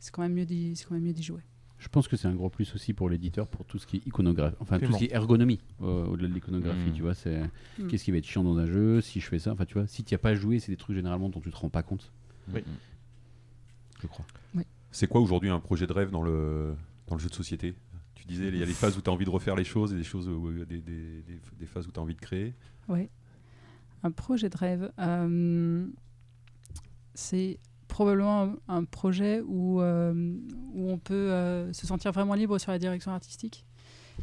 C'est 0.00 0.10
quand 0.12 0.22
même 0.22 0.32
mieux 0.34 0.44
d'y, 0.46 0.74
c'est 0.74 0.86
quand 0.86 0.94
même 0.94 1.04
mieux 1.04 1.12
d'y 1.12 1.22
jouer. 1.22 1.42
Je 1.82 1.88
pense 1.88 2.06
que 2.06 2.16
c'est 2.16 2.28
un 2.28 2.34
gros 2.34 2.48
plus 2.48 2.72
aussi 2.76 2.92
pour 2.94 3.08
l'éditeur 3.10 3.48
pour 3.48 3.64
tout 3.66 3.76
ce 3.78 3.88
qui 3.88 3.96
est 3.96 4.06
iconographie, 4.06 4.54
enfin 4.60 4.78
tout 4.78 4.92
ce 4.92 4.98
qui 4.98 5.06
est 5.06 5.12
ergonomie 5.12 5.58
euh, 5.82 6.06
au-delà 6.06 6.28
de 6.28 6.34
l'iconographie, 6.34 6.90
Mm. 6.90 6.92
tu 6.92 7.02
vois, 7.02 7.14
c'est 7.14 7.42
Mm. 7.78 7.88
qu'est-ce 7.88 8.04
qui 8.04 8.12
va 8.12 8.18
être 8.18 8.24
chiant 8.24 8.44
dans 8.44 8.56
un 8.56 8.66
jeu 8.66 9.00
si 9.00 9.18
je 9.18 9.26
fais 9.26 9.40
ça, 9.40 9.50
enfin 9.52 9.64
tu 9.64 9.74
vois, 9.74 9.88
si 9.88 10.04
tu 10.04 10.14
as 10.14 10.18
pas 10.18 10.34
joué, 10.36 10.60
c'est 10.60 10.70
des 10.70 10.76
trucs 10.76 10.94
généralement 10.94 11.28
dont 11.28 11.40
tu 11.40 11.50
te 11.50 11.56
rends 11.56 11.70
pas 11.70 11.82
compte, 11.82 12.12
Oui. 12.54 12.60
Mhm. 12.64 12.74
je 14.00 14.06
crois. 14.06 14.24
C'est 14.92 15.06
quoi 15.08 15.20
aujourd'hui 15.20 15.48
un 15.50 15.58
projet 15.58 15.86
de 15.88 15.92
rêve 15.92 16.10
dans 16.10 16.22
le, 16.22 16.74
dans 17.08 17.16
le 17.16 17.20
jeu 17.20 17.28
de 17.30 17.34
société? 17.34 17.74
Tu 18.14 18.26
disais, 18.26 18.46
il 18.48 18.56
y 18.58 18.62
a 18.62 18.66
les 18.66 18.74
phases 18.74 18.96
où 18.96 19.00
tu 19.00 19.10
as 19.10 19.12
envie 19.12 19.24
de 19.24 19.30
refaire 19.30 19.56
les 19.56 19.64
choses 19.64 19.92
et 19.92 19.96
des, 19.96 20.04
choses 20.04 20.28
où- 20.28 20.52
des, 20.52 20.64
des- 20.66 21.22
des- 21.22 21.40
des 21.58 21.66
phases 21.66 21.88
où 21.88 21.90
tu 21.90 21.98
as 21.98 22.02
envie 22.02 22.14
de 22.14 22.20
créer. 22.20 22.54
Ouais. 22.88 23.08
Un 24.04 24.10
projet 24.12 24.48
de 24.50 24.56
rêve. 24.56 24.92
euh, 25.00 25.86
c'est 27.14 27.58
probablement 27.92 28.42
un, 28.42 28.56
un 28.68 28.84
projet 28.84 29.42
où, 29.46 29.80
euh, 29.80 30.12
où 30.74 30.90
on 30.90 30.98
peut 30.98 31.14
euh, 31.14 31.72
se 31.72 31.86
sentir 31.86 32.10
vraiment 32.12 32.34
libre 32.34 32.58
sur 32.58 32.72
la 32.72 32.78
direction 32.78 33.12
artistique 33.12 33.64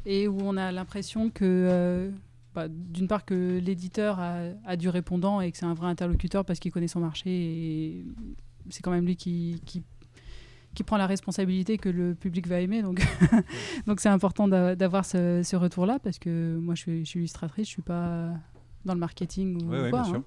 et 0.06 0.28
où 0.28 0.38
on 0.42 0.58
a 0.58 0.72
l'impression 0.72 1.30
que, 1.30 1.44
euh, 1.46 2.12
bah, 2.56 2.68
d'une 2.70 3.08
part, 3.08 3.26
que 3.26 3.60
l'éditeur 3.60 4.20
a, 4.20 4.40
a 4.66 4.76
du 4.76 4.90
répondant 4.90 5.40
et 5.42 5.52
que 5.52 5.58
c'est 5.58 5.66
un 5.66 5.74
vrai 5.74 5.88
interlocuteur 5.88 6.46
parce 6.46 6.60
qu'il 6.60 6.72
connaît 6.72 6.88
son 6.88 7.00
marché 7.00 7.30
et 7.30 8.06
c'est 8.70 8.82
quand 8.82 8.92
même 8.92 9.06
lui 9.06 9.16
qui, 9.16 9.62
qui, 9.66 9.84
qui 10.76 10.84
prend 10.84 10.98
la 10.98 11.08
responsabilité 11.08 11.78
que 11.78 11.90
le 11.90 12.16
public 12.16 12.48
va 12.48 12.60
aimer. 12.62 12.82
Donc, 12.82 13.02
donc 13.88 14.00
c'est 14.00 14.10
important 14.10 14.48
d'a- 14.48 14.76
d'avoir 14.76 15.06
ce, 15.06 15.42
ce 15.44 15.56
retour-là 15.56 16.00
parce 16.00 16.18
que 16.20 16.58
moi, 16.58 16.76
je 16.76 16.82
suis, 16.82 17.00
je 17.06 17.10
suis 17.10 17.20
illustratrice, 17.20 17.68
je 17.68 17.72
suis 17.74 17.82
pas 17.82 18.30
dans 18.86 18.94
le 18.94 19.00
marketing 19.00 19.62
ou 19.64 19.70
Ouais, 19.72 19.82
ouais, 19.82 19.90
quoi. 19.90 20.02
bien 20.04 20.12
sûr. 20.12 20.24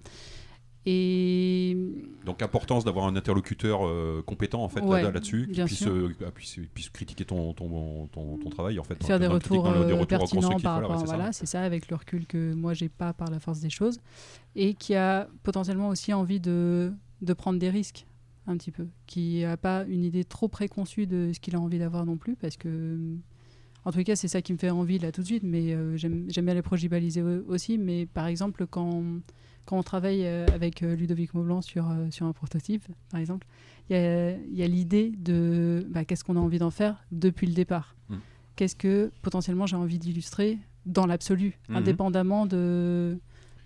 Hein. 0.87 0.91
Et 0.91 1.77
Donc, 2.25 2.43
importance 2.43 2.85
d'avoir 2.85 3.07
un 3.07 3.17
interlocuteur 3.17 3.87
euh, 3.87 4.23
compétent 4.27 4.63
en 4.63 4.69
fait 4.69 4.81
Ouais, 4.81 5.03
là-dessus, 5.03 5.49
qui 5.53 5.63
puisse, 5.63 5.87
euh, 5.87 6.15
ah, 6.27 6.31
puisse, 6.31 6.59
puisse 6.75 6.89
critiquer 6.91 7.25
ton, 7.25 7.53
ton, 7.55 8.07
ton, 8.09 8.39
ton 8.39 8.51
travail 8.51 8.79
en 8.79 8.85
fait. 8.85 9.03
faire 9.03 9.19
des 9.19 9.27
Dans 9.27 9.35
le 9.35 9.39
critique, 9.41 9.59
retours, 9.61 9.73
dans 9.73 9.79
le- 9.81 9.87
des 9.87 9.93
euh, 9.93 9.97
retours 9.97 10.19
pertinents 10.19 10.59
par 10.61 10.81
voilà, 10.81 10.89
rapport 10.89 10.91
ouais, 10.91 10.99
c'est 11.01 11.07
ça. 11.11 11.17
voilà, 11.17 11.33
c'est 11.33 11.47
ça 11.47 11.63
avec 11.63 11.89
le 11.91 11.97
recul 11.97 12.27
que 12.27 12.55
moi 12.55 12.75
j'ai 12.75 12.89
pas 12.89 13.13
par 13.13 13.31
la 13.31 13.39
force 13.41 13.61
des 13.61 13.71
choses 13.71 13.99
et 14.57 14.75
qui 14.75 14.95
a 14.95 15.29
potentiellement 15.43 15.89
aussi 15.89 16.13
envie 16.13 16.41
de, 16.41 16.93
de 17.23 17.33
prendre 17.33 17.59
des 17.59 17.71
risques 17.71 18.07
un 18.47 18.57
petit 18.57 18.73
peu 18.73 18.87
qui 19.07 19.45
a 19.45 19.57
pas 19.57 19.85
une 19.89 20.03
idée 20.05 20.25
trop 20.25 20.49
préconçue 20.49 21.07
de 21.07 21.31
ce 21.33 21.39
qu'il 21.41 21.55
a 21.55 21.61
envie 21.61 21.79
d'avoir 21.79 22.05
non 22.07 22.17
plus 22.17 22.35
parce 22.35 22.57
que 22.57 22.99
en 23.85 23.93
tout 23.93 24.03
cas 24.03 24.17
c'est 24.17 24.27
ça 24.29 24.43
qui 24.43 24.53
me 24.53 24.59
fait 24.59 24.71
envie 24.71 24.99
là 24.99 25.13
tout 25.13 25.21
de 25.23 25.27
suite 25.27 25.45
mais 25.45 25.73
euh, 25.75 25.97
j'aime 25.97 26.27
bien 26.29 26.55
les 26.55 26.63
projets 26.63 26.89
balisés 26.89 27.23
au- 27.23 27.45
aussi 27.49 27.79
mais 27.79 28.07
par 28.07 28.27
exemple 28.27 28.67
quand 28.67 29.03
quand 29.65 29.79
on 29.79 29.83
travaille 29.83 30.27
euh, 30.27 30.47
avec 30.55 30.83
euh, 30.83 30.95
Ludovic 30.97 31.35
Maublanc 31.35 31.63
sur, 31.63 31.89
euh, 31.89 32.11
sur 32.11 32.27
un 32.27 32.33
prototype, 32.33 32.85
par 33.11 33.21
exemple, 33.21 33.47
il 33.89 33.97
y 33.97 33.99
a, 33.99 34.31
il 34.37 34.57
y 34.57 34.63
a 34.63 34.67
l'idée 34.67 35.13
de 35.19 35.87
bah, 35.91 36.05
qu'est-ce 36.05 36.25
qu'on 36.25 36.37
a 36.37 36.41
envie 36.41 36.59
d'en 36.59 36.71
faire 36.71 37.05
depuis 37.13 37.47
le 37.47 37.55
départ. 37.55 37.95
Mm. 38.09 38.17
Qu'est-ce 38.57 38.77
que 38.77 39.11
potentiellement 39.23 39.67
j'ai 39.67 39.77
envie 39.77 39.99
d'illustrer 39.99 40.59
dans 40.87 41.07
l'absolu, 41.07 41.59
Mhm. 41.69 41.77
indépendamment 41.77 42.45
de, 42.47 43.19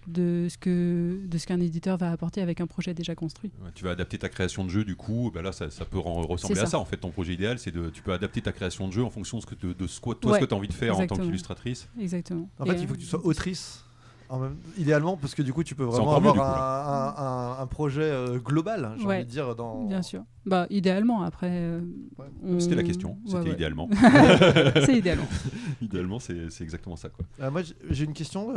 de 0.06 0.46
ce 0.50 0.58
que 0.58 1.20
de 1.26 1.38
ce 1.38 1.46
qu'un 1.46 1.60
éditeur 1.60 1.96
va 1.96 2.12
apporter 2.12 2.40
avec 2.42 2.60
un 2.60 2.66
projet 2.66 2.92
déjà 2.94 3.14
construit. 3.14 3.50
Ouais, 3.64 3.70
tu 3.74 3.84
vas 3.84 3.90
adapter 3.92 4.18
ta 4.18 4.28
création 4.28 4.64
de 4.64 4.70
jeu, 4.70 4.84
du 4.84 4.94
coup, 4.96 5.30
bah 5.34 5.40
là, 5.42 5.50
ça, 5.52 5.70
ça 5.70 5.84
peut 5.86 5.98
ressembler 5.98 6.60
à 6.60 6.66
ça. 6.66 6.78
En 6.78 6.84
fait, 6.84 6.98
ton 6.98 7.10
projet 7.10 7.32
idéal, 7.34 7.58
c'est 7.58 7.72
de, 7.72 7.88
tu 7.90 8.02
peux 8.02 8.12
adapter 8.12 8.42
ta 8.42 8.52
création 8.52 8.86
de 8.86 8.92
jeu 8.92 9.02
en 9.02 9.10
fonction 9.10 9.38
de 9.38 9.42
ce 9.42 9.46
que, 9.46 9.54
de 9.54 9.86
ce 9.86 10.00
toi, 10.00 10.14
Ouais, 10.26 10.38
ce 10.38 10.44
que 10.44 10.48
tu 10.48 10.54
as 10.54 10.56
envie 10.58 10.68
de 10.68 10.72
faire 10.74 10.98
en 10.98 11.06
tant 11.06 11.16
qu'illustratrice. 11.16 11.88
Exactement. 11.98 12.48
En 12.58 12.66
Et, 12.66 12.70
fait, 12.70 12.82
il 12.82 12.86
faut 12.86 12.94
que 12.94 13.00
tu 13.00 13.06
sois 13.06 13.24
autrice. 13.24 13.82
En 14.28 14.38
même- 14.40 14.56
idéalement, 14.76 15.16
parce 15.16 15.34
que 15.34 15.42
du 15.42 15.52
coup, 15.52 15.62
tu 15.62 15.74
peux 15.74 15.84
vraiment 15.84 16.20
mieux, 16.20 16.28
avoir 16.30 17.18
un, 17.18 17.58
un- 17.58 17.62
un 17.62 17.66
projet 17.66 18.02
euh, 18.02 18.38
global, 18.38 18.92
j'ai 18.98 19.06
Ouais, 19.06 19.16
envie 19.16 19.24
de 19.24 19.30
dire. 19.30 19.54
Dans... 19.54 19.84
Bien 19.84 20.02
sûr. 20.02 20.24
Bah, 20.44 20.66
idéalement, 20.70 21.22
après. 21.22 21.50
euh, 21.52 21.80
Ouais. 22.18 22.26
on- 22.44 22.58
C'était 22.60 22.74
la 22.74 22.82
question, 22.82 23.18
c'était 23.26 23.38
ouais. 23.40 23.50
idéalement. 23.52 23.88
C'est 24.84 24.96
idéalement. 24.98 25.26
idéalement, 25.80 26.18
c'est 26.18 26.48
exactement 26.60 26.96
ça. 26.96 27.08
Quoi. 27.08 27.24
Euh, 27.40 27.50
moi, 27.50 27.62
j'ai 27.90 28.04
une 28.04 28.12
question. 28.14 28.52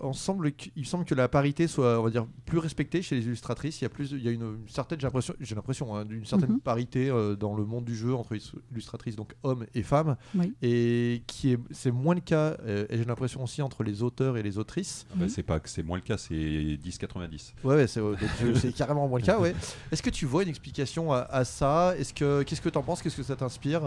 On 0.00 0.12
semble 0.12 0.52
qu- 0.52 0.70
il 0.76 0.86
semble 0.86 1.04
que 1.04 1.14
la 1.14 1.28
parité 1.28 1.66
soit, 1.68 1.98
on 2.00 2.02
va 2.02 2.10
dire, 2.10 2.26
plus 2.46 2.58
respectée 2.58 3.00
chez 3.02 3.14
les 3.14 3.24
illustratrices. 3.24 3.80
Il 3.80 3.84
y 3.84 3.86
a 3.86 3.88
plus, 3.88 4.10
il 4.12 4.22
y 4.22 4.28
a 4.28 4.30
une, 4.32 4.42
une 4.42 4.68
certaine, 4.68 5.00
j'ai 5.00 5.06
l'impression, 5.06 5.34
j'ai 5.40 5.54
l'impression, 5.54 5.94
hein, 5.96 6.04
d'une 6.04 6.24
certaine 6.26 6.52
Mhm. 6.52 6.60
parité 6.60 7.08
euh, 7.10 7.36
dans 7.36 7.54
le 7.54 7.64
monde 7.64 7.84
du 7.84 7.94
jeu 7.96 8.14
entre 8.14 8.32
illus- 8.34 8.52
illustratrices, 8.72 9.16
donc 9.16 9.34
hommes 9.42 9.66
et 9.74 9.82
femmes, 9.82 10.16
Oui. 10.34 10.52
et 10.62 11.22
qui 11.26 11.52
est, 11.52 11.58
c'est 11.70 11.90
moins 11.92 12.14
le 12.14 12.20
cas. 12.20 12.56
euh, 12.66 12.86
et 12.90 12.98
j'ai 12.98 13.04
l'impression 13.04 13.42
aussi 13.42 13.62
entre 13.62 13.82
les 13.84 14.02
auteurs 14.02 14.36
et 14.36 14.42
les 14.42 14.58
autrices. 14.58 15.06
Ah 15.10 15.14
bah, 15.16 15.24
Mhm. 15.24 15.28
c'est 15.30 15.42
pas 15.42 15.60
que 15.60 15.68
c'est 15.68 15.82
moins 15.82 15.96
le 15.98 16.02
cas, 16.02 16.18
c'est 16.18 16.34
10-90. 16.76 17.54
Ouais, 17.64 17.74
ouais, 17.76 17.86
c'est, 17.86 18.00
euh, 18.00 18.14
c'est 18.56 18.72
carrément 18.74 19.06
moins 19.08 19.18
le 19.20 19.24
cas. 19.24 19.38
Ouais. 19.38 19.54
Est-ce 19.92 20.02
que 20.02 20.10
tu 20.10 20.26
vois 20.26 20.42
une 20.42 20.48
explication 20.48 21.12
à, 21.12 21.18
à 21.20 21.44
ça? 21.44 21.94
Est-ce 21.98 22.12
que, 22.14 22.42
qu'est-ce 22.42 22.60
que 22.60 22.68
tu 22.68 22.78
en 22.78 22.82
penses? 22.82 23.02
Qu'est-ce 23.02 23.16
que 23.16 23.22
ça 23.22 23.36
t'inspire 23.36 23.84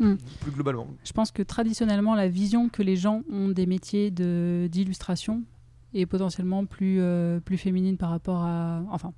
Hmm. 0.00 0.14
plus 0.40 0.52
globalement 0.52 0.86
Je 1.04 1.12
pense 1.12 1.30
que 1.32 1.42
traditionnellement, 1.42 2.14
la 2.14 2.28
vision 2.28 2.68
que 2.68 2.82
les 2.82 2.96
gens 2.96 3.22
ont 3.30 3.48
des 3.48 3.66
métiers 3.66 4.10
de- 4.10 4.68
d'illustration 4.70 5.42
est 5.94 6.06
potentiellement 6.06 6.66
plus, 6.66 6.98
euh, 7.00 7.40
plus 7.40 7.56
féminine 7.58 7.96
par 7.96 8.10
rapport 8.10 8.42
à. 8.42 8.82
Enfin, 8.90 9.12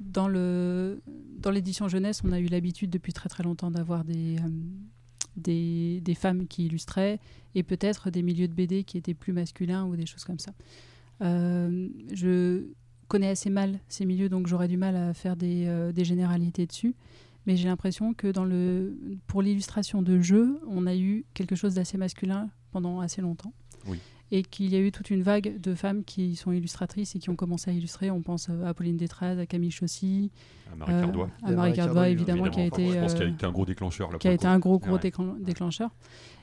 dans 0.00 0.28
le 0.28 1.00
dans 1.38 1.50
l'édition 1.50 1.88
jeunesse, 1.88 2.20
on 2.24 2.32
a 2.32 2.40
eu 2.40 2.46
l'habitude 2.46 2.90
depuis 2.90 3.12
très 3.12 3.28
très 3.28 3.42
longtemps 3.44 3.70
d'avoir 3.70 4.04
des, 4.04 4.36
euh, 4.36 4.48
des, 5.36 6.00
des 6.02 6.14
femmes 6.14 6.46
qui 6.46 6.66
illustraient 6.66 7.20
et 7.54 7.62
peut-être 7.62 8.10
des 8.10 8.22
milieux 8.22 8.48
de 8.48 8.52
BD 8.54 8.82
qui 8.84 8.98
étaient 8.98 9.14
plus 9.14 9.32
masculins 9.32 9.84
ou 9.86 9.96
des 9.96 10.06
choses 10.06 10.24
comme 10.24 10.38
ça. 10.40 10.52
Euh, 11.22 11.88
je 12.12 12.64
connais 13.08 13.28
assez 13.28 13.50
mal 13.50 13.78
ces 13.88 14.04
milieux, 14.04 14.28
donc 14.28 14.46
j'aurais 14.46 14.68
du 14.68 14.76
mal 14.76 14.94
à 14.96 15.14
faire 15.14 15.36
des, 15.36 15.64
euh, 15.66 15.92
des 15.92 16.04
généralités 16.04 16.66
dessus. 16.66 16.94
Mais 17.48 17.56
j'ai 17.56 17.66
l'impression 17.66 18.12
que 18.14 18.28
dans 18.28 18.44
le, 18.44 18.96
pour 19.26 19.40
l'illustration 19.42 20.02
de 20.02 20.20
jeux, 20.20 20.60
on 20.68 20.86
a 20.86 20.94
eu 20.94 21.24
quelque 21.34 21.56
chose 21.56 21.74
d'assez 21.74 21.96
masculin 21.98 22.50
pendant 22.72 23.00
assez 23.00 23.22
longtemps. 23.22 23.54
Oui. 23.88 23.98
Et 24.30 24.42
qu'il 24.42 24.70
y 24.70 24.76
a 24.76 24.80
eu 24.80 24.92
toute 24.92 25.08
une 25.08 25.22
vague 25.22 25.58
de 25.58 25.74
femmes 25.74 26.04
qui 26.04 26.36
sont 26.36 26.52
illustratrices 26.52 27.16
et 27.16 27.18
qui 27.18 27.30
ont 27.30 27.36
commencé 27.36 27.70
à 27.70 27.72
illustrer. 27.72 28.10
On 28.10 28.20
pense 28.20 28.50
à 28.50 28.74
Pauline 28.74 28.98
Détraz, 28.98 29.38
à 29.40 29.46
Camille 29.46 29.70
Chaussy, 29.70 30.30
À 30.70 30.76
Marie 30.76 30.92
euh, 30.92 31.00
Cardois. 31.00 31.30
à 31.42 31.52
Marie 31.52 31.72
Cardois, 31.72 32.10
évidemment, 32.10 32.50
qui 32.50 32.60
a 32.60 32.66
été, 32.66 32.92
je 32.92 32.98
pense 33.00 33.14
qu'il 33.14 33.22
a 33.22 33.26
euh, 33.26 33.30
été 33.32 33.46
un 33.46 33.50
gros 33.50 33.64
déclencheur. 33.64 34.12
Là, 34.12 34.18
qui 34.18 34.28
a 34.28 34.32
été 34.32 34.42
coup. 34.46 34.52
un 34.52 34.58
gros 34.58 34.78
gros 34.78 34.92
Ouais. 34.96 34.98
déclen- 35.00 35.42
déclencheur. 35.42 35.90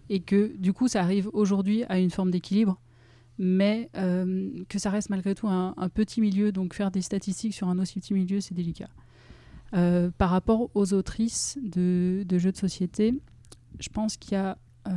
Et 0.10 0.22
que 0.22 0.58
du 0.58 0.74
coup, 0.74 0.88
ça 0.88 1.02
arrive 1.02 1.30
aujourd'hui 1.34 1.84
à 1.88 2.00
une 2.00 2.10
forme 2.10 2.32
d'équilibre, 2.32 2.82
mais 3.38 3.92
euh, 3.96 4.50
que 4.70 4.80
ça 4.80 4.90
reste 4.90 5.12
malgré 5.12 5.36
tout 5.36 5.48
un, 5.48 5.76
un 5.78 5.90
petit 5.90 6.20
milieu. 6.22 6.52
Donc 6.52 6.74
faire 6.74 6.90
des 6.90 7.02
statistiques 7.02 7.54
sur 7.54 7.68
un 7.70 7.78
aussi 7.78 8.00
petit 8.00 8.16
milieu, 8.16 8.42
c'est 8.42 8.56
délicat. 8.56 8.90
Euh, 9.74 10.12
par 10.18 10.30
rapport 10.30 10.70
aux 10.74 10.94
autrices 10.94 11.58
de, 11.62 12.24
de 12.26 12.38
jeux 12.38 12.52
de 12.52 12.58
société, 12.58 13.14
je 13.80 13.90
pense 13.90 14.16
qu'il 14.16 14.34
y 14.34 14.36
a 14.36 14.58
euh, 14.88 14.92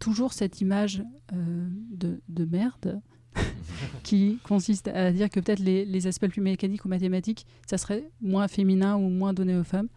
toujours 0.00 0.32
cette 0.32 0.60
image 0.60 1.02
euh, 1.32 1.68
de, 1.90 2.20
de 2.28 2.44
merde 2.44 3.00
qui 4.02 4.38
consiste 4.44 4.88
à 4.88 5.10
dire 5.12 5.28
que 5.28 5.40
peut-être 5.40 5.58
les, 5.58 5.84
les 5.84 6.06
aspects 6.06 6.28
plus 6.28 6.40
mécaniques 6.40 6.84
ou 6.84 6.88
mathématiques, 6.88 7.46
ça 7.66 7.76
serait 7.76 8.10
moins 8.20 8.48
féminin 8.48 8.96
ou 8.96 9.08
moins 9.08 9.34
donné 9.34 9.56
aux 9.56 9.64
femmes. 9.64 9.88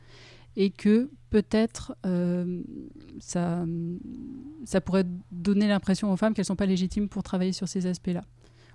Et 0.60 0.72
que 0.72 1.12
peut-être 1.30 1.96
ça, 3.20 3.64
ça 4.66 4.82
pourrait 4.82 5.06
donner 5.32 5.68
l'impression 5.68 6.12
aux 6.12 6.18
femmes 6.18 6.34
qu'elles 6.34 6.42
ne 6.42 6.48
sont 6.48 6.56
pas 6.56 6.66
légitimes 6.66 7.10
pour 7.10 7.22
travailler 7.22 7.52
sur 7.52 7.68
ces 7.68 7.86
aspects-là. 7.86 8.24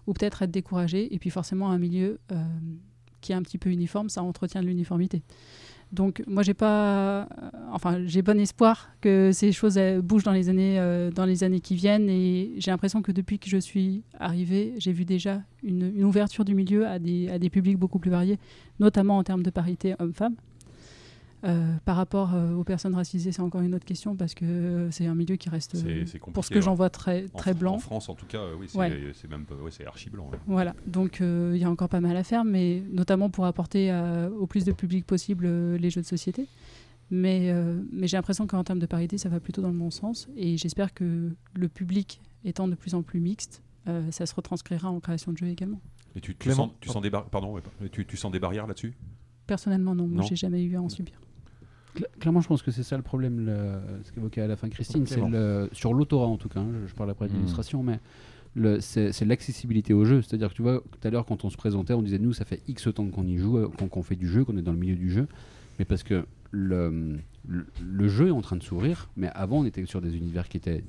Ou 0.06 0.12
peut-être 0.12 0.42
être 0.42 0.52
découragées. 0.52 1.12
Et 1.12 1.18
puis 1.18 1.30
forcément, 1.30 1.72
un 1.72 1.78
milieu 1.78 2.20
qui 3.22 3.32
est 3.32 3.34
un 3.34 3.42
petit 3.42 3.56
peu 3.56 3.70
uniforme, 3.70 4.10
ça 4.10 4.22
entretient 4.22 4.60
de 4.60 4.66
l'uniformité. 4.66 5.22
Donc 5.92 6.22
moi 6.26 6.42
j'ai 6.42 6.54
pas, 6.54 7.22
euh, 7.22 7.24
enfin 7.70 8.00
j'ai 8.06 8.22
bon 8.22 8.40
espoir 8.40 8.88
que 9.02 9.30
ces 9.32 9.52
choses 9.52 9.78
bougent 10.02 10.22
dans 10.22 10.32
les 10.32 10.48
années, 10.48 10.78
euh, 10.78 11.10
dans 11.10 11.26
les 11.26 11.44
années 11.44 11.60
qui 11.60 11.74
viennent 11.74 12.08
et 12.08 12.54
j'ai 12.56 12.70
l'impression 12.70 13.02
que 13.02 13.12
depuis 13.12 13.38
que 13.38 13.50
je 13.50 13.58
suis 13.58 14.02
arrivée, 14.18 14.72
j'ai 14.78 14.92
vu 14.92 15.04
déjà 15.04 15.42
une, 15.62 15.92
une 15.94 16.04
ouverture 16.04 16.46
du 16.46 16.54
milieu 16.54 16.86
à 16.86 16.98
des, 16.98 17.28
à 17.28 17.38
des 17.38 17.50
publics 17.50 17.78
beaucoup 17.78 17.98
plus 17.98 18.10
variés, 18.10 18.38
notamment 18.80 19.18
en 19.18 19.22
termes 19.22 19.42
de 19.42 19.50
parité 19.50 19.94
homme-femme. 19.98 20.34
Euh, 21.44 21.74
par 21.84 21.96
rapport 21.96 22.34
euh, 22.34 22.54
aux 22.54 22.62
personnes 22.62 22.94
racisées, 22.94 23.32
c'est 23.32 23.42
encore 23.42 23.62
une 23.62 23.74
autre 23.74 23.84
question 23.84 24.14
parce 24.14 24.32
que 24.32 24.44
euh, 24.44 24.90
c'est 24.92 25.06
un 25.06 25.14
milieu 25.16 25.34
qui 25.34 25.48
reste, 25.48 25.76
C'est- 25.76 26.06
c'est 26.06 26.18
compliqué, 26.20 26.32
pour 26.34 26.44
ce 26.44 26.50
que 26.50 26.60
j'en 26.60 26.70
ouais. 26.72 26.76
vois, 26.76 26.90
très, 26.90 27.24
très 27.36 27.52
blanc. 27.52 27.74
En 27.74 27.78
France, 27.80 28.08
en 28.08 28.14
tout 28.14 28.26
cas, 28.26 28.38
euh, 28.38 28.54
oui, 28.56 28.66
c'est 28.68 28.78
Ouais. 28.78 29.10
c'est 29.14 29.28
même 29.28 29.44
ouais, 29.60 29.72
c'est 29.72 29.84
archi 29.84 30.08
blanc. 30.08 30.28
ouais. 30.30 30.38
Voilà, 30.46 30.76
donc 30.86 31.20
euh, 31.20 31.50
il 31.56 31.60
y 31.60 31.64
a 31.64 31.70
encore 31.70 31.88
pas 31.88 32.00
mal 32.00 32.16
à 32.16 32.22
faire, 32.22 32.44
mais 32.44 32.82
notamment 32.92 33.28
pour 33.28 33.44
apporter 33.46 33.92
au 34.38 34.46
plus 34.46 34.64
de 34.64 34.70
public 34.72 35.04
possible 35.04 35.44
euh, 35.46 35.76
les 35.78 35.90
jeux 35.90 36.00
de 36.00 36.06
société. 36.06 36.46
Mais, 37.10 37.50
euh, 37.50 37.82
mais 37.92 38.06
j'ai 38.06 38.16
l'impression 38.16 38.46
qu'en 38.46 38.62
termes 38.64 38.78
de 38.78 38.86
parité, 38.86 39.18
ça 39.18 39.28
va 39.28 39.38
plutôt 39.40 39.60
dans 39.62 39.68
le 39.70 39.76
bon 39.76 39.90
sens. 39.90 40.28
Et 40.36 40.56
j'espère 40.56 40.94
que 40.94 41.30
le 41.54 41.68
public 41.68 42.20
étant 42.44 42.68
de 42.68 42.74
plus 42.76 42.94
en 42.94 43.02
plus 43.02 43.20
mixte, 43.20 43.62
euh, 43.88 44.10
ça 44.12 44.26
se 44.26 44.34
retranscrira 44.34 44.88
en 44.90 45.00
création 45.00 45.32
de 45.32 45.36
jeux 45.38 45.48
également. 45.48 45.80
Et 46.14 46.20
tu, 46.20 46.32
tu 46.32 46.38
Clément. 46.38 46.68
sens, 46.68 46.72
tu 46.80 46.88
sens 46.88 47.02
des 47.02 47.10
bar- 47.10 47.26
pardon, 47.28 47.56
tu, 47.90 48.06
tu 48.06 48.16
sens 48.16 48.30
des 48.32 48.38
barrières 48.38 48.66
là-dessus? 48.66 48.94
Personnellement, 49.46 49.94
non, 49.94 50.06
moi 50.06 50.22
Non. 50.22 50.26
j'ai 50.28 50.36
jamais 50.36 50.62
eu 50.62 50.76
à 50.76 50.80
en 50.82 50.88
subir. 50.88 51.14
Cla- 51.94 52.06
Clairement, 52.20 52.40
je 52.40 52.48
pense 52.48 52.62
que 52.62 52.70
c'est 52.70 52.82
ça 52.82 52.96
le 52.96 53.02
problème, 53.02 53.44
le- 53.44 54.02
ce 54.04 54.12
qu'évoquait 54.12 54.40
à 54.42 54.46
la 54.46 54.56
fin 54.56 54.68
Christine, 54.68 55.06
c'est 55.06 55.14
Clément. 55.16 55.30
le- 55.30 55.68
sur 55.72 55.92
l'autorat 55.94 56.26
en 56.26 56.36
tout 56.38 56.48
cas, 56.48 56.60
hein, 56.60 56.68
je, 56.82 56.88
je 56.88 56.94
parle 56.94 57.10
après 57.10 57.28
de 57.28 57.32
Mm. 57.32 57.36
l'illustration, 57.36 57.82
mais 57.82 57.98
le- 58.54 58.80
c'est 58.80 59.12
c'est 59.12 59.24
l'accessibilité 59.24 59.92
au 59.94 60.04
jeu. 60.04 60.22
C'est-à-dire 60.22 60.48
que 60.50 60.54
tu 60.54 60.62
vois, 60.62 60.80
tout 60.80 61.06
à 61.06 61.10
l'heure 61.10 61.26
quand 61.26 61.44
on 61.44 61.50
se 61.50 61.56
présentait, 61.56 61.94
on 61.94 62.02
disait 62.02 62.18
nous, 62.18 62.32
ça 62.32 62.44
fait 62.44 62.60
X 62.68 62.88
temps 62.94 63.06
qu'on 63.08 63.26
y 63.26 63.36
joue, 63.38 63.58
euh, 63.58 63.68
qu'on 63.68 63.88
qu'on 63.88 64.02
fait 64.02 64.16
du 64.16 64.28
jeu, 64.28 64.44
qu'on 64.44 64.56
est 64.56 64.62
dans 64.62 64.72
le 64.72 64.78
milieu 64.78 64.96
du 64.96 65.10
jeu, 65.10 65.26
mais 65.78 65.84
parce 65.84 66.02
que 66.02 66.24
le, 66.50 67.18
jeu 68.08 68.28
est 68.28 68.30
en 68.30 68.42
train 68.42 68.56
de 68.56 68.62
s'ouvrir, 68.62 69.08
mais 69.16 69.28
avant 69.34 69.60
on 69.60 69.64
était 69.64 69.84
sur 69.86 70.00
des 70.00 70.16
univers 70.16 70.48
qui 70.48 70.58
étaient, 70.58 70.84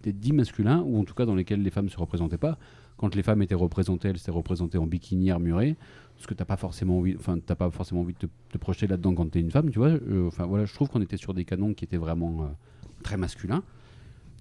étaient 0.00 0.12
dits 0.12 0.32
masculins, 0.32 0.82
ou 0.86 0.98
en 0.98 1.04
tout 1.04 1.14
cas 1.14 1.26
dans 1.26 1.34
lesquels 1.34 1.62
les 1.62 1.70
femmes 1.70 1.84
ne 1.86 1.90
se 1.90 1.98
représentaient 1.98 2.38
pas. 2.38 2.58
Quand 2.96 3.14
les 3.14 3.22
femmes 3.22 3.42
étaient 3.42 3.54
représentées, 3.54 4.08
elles 4.08 4.16
étaient 4.16 4.30
représentées 4.30 4.78
en 4.78 4.86
bikini 4.86 5.30
armuré, 5.30 5.76
parce 6.16 6.26
que 6.26 6.34
t'as 6.34 6.44
pas 6.44 6.56
forcément 6.56 6.98
envie, 6.98 7.16
enfin 7.18 7.38
t'as 7.44 7.54
pas 7.56 7.70
forcément 7.70 8.02
envie 8.02 8.12
de 8.14 8.18
te, 8.18 8.26
te 8.50 8.58
projeter 8.58 8.86
là-dedans 8.86 9.14
quand 9.14 9.30
t'es 9.30 9.40
une 9.40 9.50
femme, 9.50 9.70
tu 9.70 9.78
vois. 9.78 9.88
Euh, 9.88 10.26
Enfin 10.28 10.46
voilà, 10.46 10.64
je 10.64 10.72
trouve 10.74 10.88
qu'on 10.88 11.02
était 11.02 11.16
sur 11.16 11.34
des 11.34 11.44
canons 11.44 11.74
qui 11.74 11.84
étaient 11.84 11.96
vraiment 11.96 12.42
euh, 12.42 12.46
très 13.02 13.16
masculins. 13.16 13.62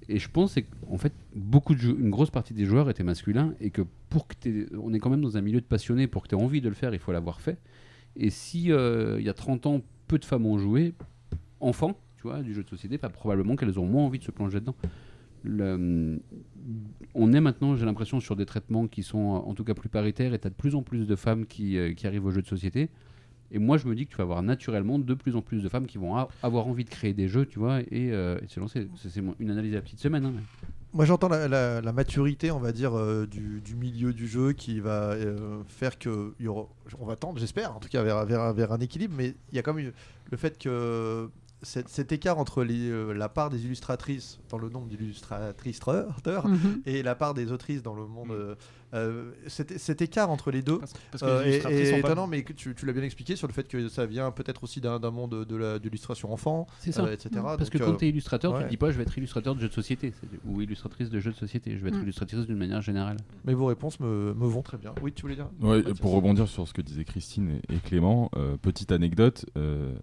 Et 0.09 0.19
je 0.19 0.29
pense 0.29 0.55
qu'en 0.55 0.97
fait 0.97 1.13
beaucoup 1.35 1.73
de 1.75 1.81
une 1.81 2.09
grosse 2.09 2.31
partie 2.31 2.53
des 2.53 2.65
joueurs 2.65 2.89
étaient 2.89 3.03
masculins 3.03 3.53
et 3.61 3.69
que 3.69 3.83
pour 4.09 4.27
que 4.27 4.35
t'aies- 4.35 4.67
on 4.81 4.93
est 4.93 4.99
quand 4.99 5.09
même 5.09 5.21
dans 5.21 5.37
un 5.37 5.41
milieu 5.41 5.61
de 5.61 5.65
passionnés, 5.65 6.07
pour 6.07 6.23
que 6.23 6.27
tu 6.27 6.35
aies 6.35 6.41
envie 6.41 6.61
de 6.61 6.69
le 6.69 6.75
faire, 6.75 6.93
il 6.93 6.99
faut 6.99 7.11
l'avoir 7.11 7.39
fait. 7.41 7.57
Et 8.15 8.29
si 8.29 8.71
euh, 8.71 9.17
il 9.19 9.25
y 9.25 9.29
a 9.29 9.33
30 9.33 9.65
ans 9.67 9.81
peu 10.07 10.17
de 10.19 10.25
femmes 10.25 10.45
ont 10.45 10.57
joué, 10.57 10.93
enfants, 11.61 11.97
tu 12.17 12.23
vois, 12.23 12.41
du 12.41 12.53
jeu 12.53 12.63
de 12.63 12.69
société, 12.69 12.97
pas 12.97 13.09
probablement 13.09 13.55
qu'elles 13.55 13.77
auront 13.77 13.87
moins 13.87 14.03
envie 14.03 14.19
de 14.19 14.23
se 14.23 14.31
plonger 14.31 14.59
dedans. 14.59 14.75
On 15.45 17.33
est 17.33 17.41
maintenant, 17.41 17.75
j'ai 17.75 17.85
l'impression, 17.85 18.19
sur 18.19 18.35
des 18.35 18.45
traitements 18.45 18.87
qui 18.87 19.03
sont 19.03 19.17
en 19.17 19.53
tout 19.53 19.63
cas 19.63 19.73
plus 19.73 19.89
paritaires 19.89 20.33
et 20.33 20.39
tu 20.39 20.47
as 20.47 20.49
de 20.49 20.55
plus 20.55 20.75
en 20.75 20.83
plus 20.83 21.07
de 21.07 21.15
femmes 21.15 21.45
qui, 21.45 21.77
euh, 21.77 21.93
qui 21.93 22.07
arrivent 22.07 22.25
aux 22.25 22.31
jeux 22.31 22.41
de 22.41 22.47
société. 22.47 22.89
Et 23.53 23.59
moi, 23.59 23.77
je 23.77 23.85
me 23.85 23.95
dis 23.95 24.05
que 24.05 24.11
tu 24.11 24.17
vas 24.17 24.23
avoir 24.23 24.41
naturellement 24.41 24.97
de 24.97 25.13
plus 25.13 25.35
en 25.35 25.41
plus 25.41 25.61
de 25.61 25.67
femmes 25.67 25.85
qui 25.85 25.97
vont 25.97 26.15
avoir 26.41 26.67
envie 26.67 26.85
de 26.85 26.89
créer 26.89 27.13
des 27.13 27.27
jeux, 27.27 27.45
tu 27.45 27.59
vois, 27.59 27.81
et, 27.81 28.11
euh, 28.13 28.39
se 28.47 28.59
lancer. 28.61 28.87
C'est 28.95 29.21
une 29.39 29.51
analyse 29.51 29.73
à 29.73 29.75
la 29.75 29.81
petite 29.81 29.99
semaine. 29.99 30.25
hein, 30.25 30.33
Moi 30.93 31.03
j'entends 31.03 31.27
la, 31.27 31.91
maturité, 31.91 32.49
on 32.51 32.59
va 32.59 32.71
dire, 32.71 32.97
euh, 32.97 33.27
du, 33.27 33.75
milieu 33.75 34.13
du 34.13 34.25
jeu 34.25 34.53
qui 34.53 34.79
va 34.79 35.11
euh, 35.11 35.61
faire 35.67 35.99
que 35.99 36.33
on 36.39 37.05
va 37.05 37.17
tendre, 37.17 37.39
j'espère, 37.39 37.75
en 37.75 37.79
tout 37.79 37.89
cas 37.89 38.03
vers, 38.03 38.25
vers, 38.25 38.53
vers 38.53 38.71
un 38.71 38.79
équilibre, 38.79 39.15
mais 39.17 39.33
il 39.51 39.55
y 39.57 39.59
a 39.59 39.63
quand 39.63 39.73
même 39.73 39.91
le 40.31 40.37
fait 40.37 40.57
que 40.57 41.29
cet, 41.63 41.89
cet 41.89 42.11
écart 42.11 42.37
entre 42.39 42.63
les, 42.63 42.89
euh, 42.89 43.13
la 43.13 43.29
part 43.29 43.49
des 43.49 43.63
illustratrices 43.65 44.39
dans 44.49 44.57
le 44.57 44.69
nombre 44.69 44.87
d'illustratrices 44.87 45.79
Mhm. 46.47 46.81
et 46.85 47.03
la 47.03 47.15
part 47.15 47.33
des 47.33 47.51
autrices 47.51 47.83
dans 47.83 47.93
le 47.95 48.05
monde, 48.07 48.31
euh, 48.31 48.55
euh, 48.93 49.31
cet, 49.47 49.77
cet 49.79 50.01
écart 50.01 50.29
entre 50.29 50.51
les 50.51 50.61
deux 50.61 50.79
Parce, 50.79 50.93
parce 51.11 51.23
que 51.23 51.27
euh, 51.27 51.43
les 51.43 51.89
est- 51.91 51.99
étonnant, 51.99 52.27
mais 52.27 52.43
que 52.43 52.53
tu, 52.53 52.75
tu 52.75 52.85
l'as 52.85 52.93
bien 52.93 53.03
expliqué 53.03 53.35
sur 53.35 53.47
le 53.47 53.53
fait 53.53 53.67
que 53.67 53.87
ça 53.89 54.05
vient 54.05 54.31
peut-être 54.31 54.63
aussi 54.63 54.81
d'un 54.81 54.99
monde 55.11 55.45
de 55.45 55.79
l'illustration 55.83 56.31
enfant, 56.33 56.67
C'est 56.79 56.91
ça. 56.91 57.03
euh, 57.03 57.13
etc. 57.13 57.29
Parce 57.43 57.69
que 57.69 57.77
quand 57.77 57.91
euh, 57.93 57.95
tu 57.97 58.05
es 58.05 58.09
illustrateur, 58.09 58.57
tu 58.57 58.63
te 58.65 58.69
dis 58.69 58.77
pas 58.77 58.91
je 58.91 58.97
vais 58.97 59.03
être 59.03 59.17
illustrateur 59.17 59.55
de 59.55 59.61
jeux 59.61 59.69
de 59.69 59.73
société 59.73 60.13
ou 60.45 60.61
illustratrice 60.61 61.09
de 61.09 61.19
jeux 61.19 61.31
de 61.31 61.37
société. 61.37 61.77
Je 61.77 61.83
vais 61.83 61.89
être 61.89 61.97
Mm. 61.97 62.03
illustratrice 62.03 62.45
d'une 62.45 62.57
manière 62.57 62.81
générale. 62.81 63.17
mais 63.45 63.53
vos 63.53 63.65
réponses 63.65 63.99
me, 63.99 64.33
me 64.33 64.45
vont 64.47 64.61
très 64.61 64.77
bien. 64.77 64.93
Oui, 65.01 65.13
tu 65.13 65.21
voulais 65.23 65.35
dire 65.35 65.49
Ouais, 65.61 65.81
pour 66.01 66.11
rebondir 66.13 66.47
sur 66.47 66.67
ce 66.67 66.73
que 66.73 66.81
disaient 66.81 67.05
Christine 67.05 67.59
et, 67.69 67.75
et 67.75 67.77
Clément, 67.79 68.29
euh, 68.35 68.57
petite 68.57 68.91
anecdote, 68.91 69.45
euh, 69.57 69.93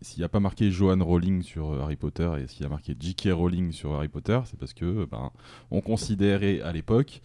s'il 0.00 0.18
n'y 0.20 0.24
a 0.24 0.28
pas 0.28 0.40
marqué 0.40 0.70
Johan 0.70 0.98
Rowling 1.04 1.42
sur 1.42 1.80
Harry 1.82 1.96
Potter 1.96 2.28
et 2.42 2.46
s'il 2.48 2.62
y 2.62 2.66
a 2.66 2.68
marqué 2.68 2.96
J.K. 2.98 3.28
Rowling 3.32 3.70
sur 3.72 3.92
Harry 3.94 4.08
Potter, 4.08 4.40
c'est 4.46 4.58
parce 4.58 4.72
que 4.74 5.04
ben, 5.10 5.30
on 5.70 5.80
considérait 5.80 6.60
à 6.60 6.72
l'époque 6.72 7.22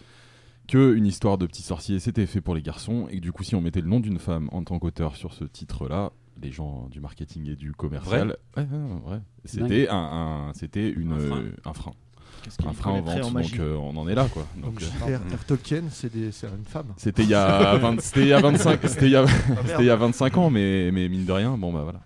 que 0.68 0.93
une 0.95 1.05
histoire 1.05 1.38
de 1.38 1.45
petit 1.45 1.61
sorcier 1.63 1.99
c'était 1.99 2.26
fait 2.26 2.41
pour 2.41 2.53
les 2.55 2.61
garçons 2.61 3.07
et 3.09 3.18
que 3.18 3.22
du 3.22 3.32
coup 3.32 3.43
si 3.43 3.55
on 3.55 3.61
mettait 3.61 3.82
le 3.82 3.88
nom 3.88 3.99
d'une 3.99 4.20
femme 4.20 4.49
en 4.51 4.63
tant 4.63 4.78
qu'auteur 4.80 5.15
sur 5.15 5.34
ce 5.34 5.43
titre-là, 5.45 6.11
les 6.41 6.51
gens 6.51 6.88
du 6.91 6.99
marketing 6.99 7.49
et 7.49 7.55
du 7.55 7.72
commercial, 7.74 8.36
ouais, 8.57 8.63
ouais, 8.63 8.68
ouais, 8.70 9.11
ouais. 9.13 9.20
C'est 9.45 9.61
c'était 9.61 9.88
un, 9.89 9.95
un- 10.49 10.53
c'était 10.53 10.89
une 10.89 11.13
Un 11.13 11.20
frein. 11.20 11.38
euh, 11.39 11.51
un 11.65 11.74
frein, 11.74 11.91
un 12.68 12.74
frein 12.74 12.91
en 12.91 13.01
vente. 13.01 13.24
en 13.24 13.32
donc 13.32 13.59
euh, 13.59 13.76
on 13.76 13.97
en 13.97 14.07
est 14.07 14.13
là 14.15 14.28
quoi. 14.32 14.45
Donc, 14.55 14.74
Donc, 14.80 14.84
euh, 14.84 15.07
J.R.R. 15.07 15.45
Tolkien, 15.45 15.84
c'est 15.89 16.11
des- 16.13 16.32
c'est 16.32 16.47
une 16.47 16.63
femme. 16.65 16.93
c'était 16.97 17.24
il 17.24 17.30
y 17.30 17.34
a 17.34 17.76
20 17.78 17.99
c'était 18.01 18.22
il 18.22 18.28
y 18.28 18.34
a 18.34 18.39
25 18.41 18.80
c'était 18.88 19.05
il 19.07 19.11
y 19.11 19.15
a 19.15 19.26
Ah, 19.26 19.76
il 19.80 19.86
y 19.86 19.89
a 19.89 19.95
25 19.95 20.38
ans, 20.38 20.49
mais, 20.49 20.91
mais 20.91 21.09
mine 21.09 21.26
de 21.26 21.32
rien, 21.32 21.57
bon 21.57 21.72
bah 21.74 21.84
voilà. 21.84 22.01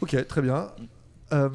Ok, 0.00 0.26
très 0.28 0.42
bien. 0.42 0.68
Euh, 1.32 1.48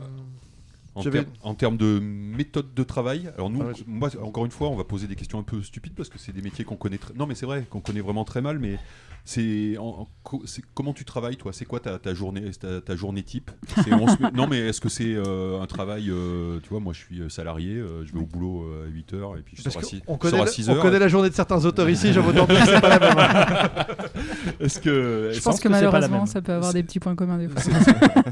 En, 1.42 1.54
termes 1.56 1.78
de 1.78 2.00
méthode 2.00 2.74
de 2.74 2.84
travail, 2.84 3.30
alors 3.36 3.50
nous, 3.50 3.62
Ah 3.62 3.66
ouais, 3.68 3.74
je- 3.78 3.84
moi, 3.86 4.10
encore 4.24 4.46
une 4.46 4.52
fois, 4.52 4.70
on 4.70 4.76
va 4.76 4.84
poser 4.86 5.08
des 5.08 5.16
questions 5.16 5.38
un 5.40 5.44
peu 5.44 5.62
stupides 5.62 5.94
parce 5.94 6.10
que 6.10 6.18
c'est 6.18 6.32
des 6.32 6.42
métiers 6.42 6.64
qu'on 6.66 6.78
connaît. 6.78 6.98
très- 6.98 7.14
Non, 7.14 7.26
mais 7.28 7.36
c'est 7.36 7.46
vrai 7.46 7.66
qu'on 7.70 7.82
connaît 7.82 8.02
vraiment 8.02 8.24
très 8.24 8.42
mal. 8.42 8.60
Mais 8.60 8.80
c'est, 9.28 9.76
en- 9.80 9.84
en 10.02 10.08
co- 10.24 10.44
c'est 10.46 10.62
comment 10.76 10.94
tu 10.94 11.04
travailles, 11.04 11.36
toi? 11.36 11.52
C'est 11.52 11.66
quoi 11.66 11.80
ta, 11.80 11.98
ta 11.98 12.14
journée, 12.14 12.52
ta, 12.60 12.80
ta 12.80 12.96
journée 12.96 13.24
type? 13.24 13.50
C'est- 13.84 13.92
on 13.94 14.08
se 14.08 14.22
met- 14.22 14.32
Non, 14.34 14.46
mais 14.48 14.60
est-ce 14.60 14.80
que 14.80 14.88
c'est 14.90 15.16
euh, 15.16 15.60
un 15.62 15.66
travail 15.66 16.10
euh, 16.12 16.60
Tu 16.62 16.70
vois, 16.70 16.80
moi, 16.80 16.94
je 16.94 17.00
suis 17.00 17.20
euh, 17.22 17.30
salarié, 17.30 17.72
euh, 17.74 18.06
je 18.06 18.14
vais 18.14 18.20
au 18.20 18.26
boulot 18.26 18.66
à 18.84 18.88
8 18.88 19.14
h 19.14 19.40
et 19.40 19.42
puis 19.42 19.58
je 19.58 19.64
parce 19.64 19.74
sors 19.74 19.84
à 19.84 19.86
6 19.86 20.02
qu'on 20.06 20.18
connaît, 20.18 20.40
à 20.42 20.46
le- 20.46 20.52
6 20.52 20.70
on 20.70 20.74
heures. 20.76 20.82
connaît 20.82 21.00
la 21.00 21.08
journée 21.08 21.30
de 21.30 21.34
certains 21.36 21.66
auteurs 21.66 21.90
ici, 21.90 22.14
j'en 22.14 22.26
autant 22.28 22.46
dire 22.46 22.60
que 22.64 22.66
c'est 22.70 22.82
pas 22.82 22.98
la 22.98 23.00
même. 23.00 23.18
hein. 23.18 23.86
Est-ce 24.60 24.80
que 24.80 25.32
Je 25.34 25.42
pense 25.42 25.60
que 25.60 25.68
malheureusement, 25.70 26.26
ça 26.26 26.42
peut 26.42 26.54
avoir 26.54 26.74
des 26.74 26.84
petits 26.84 27.00
points 27.00 27.16
communs 27.16 27.38
des 27.38 27.48
fois. 27.50 27.62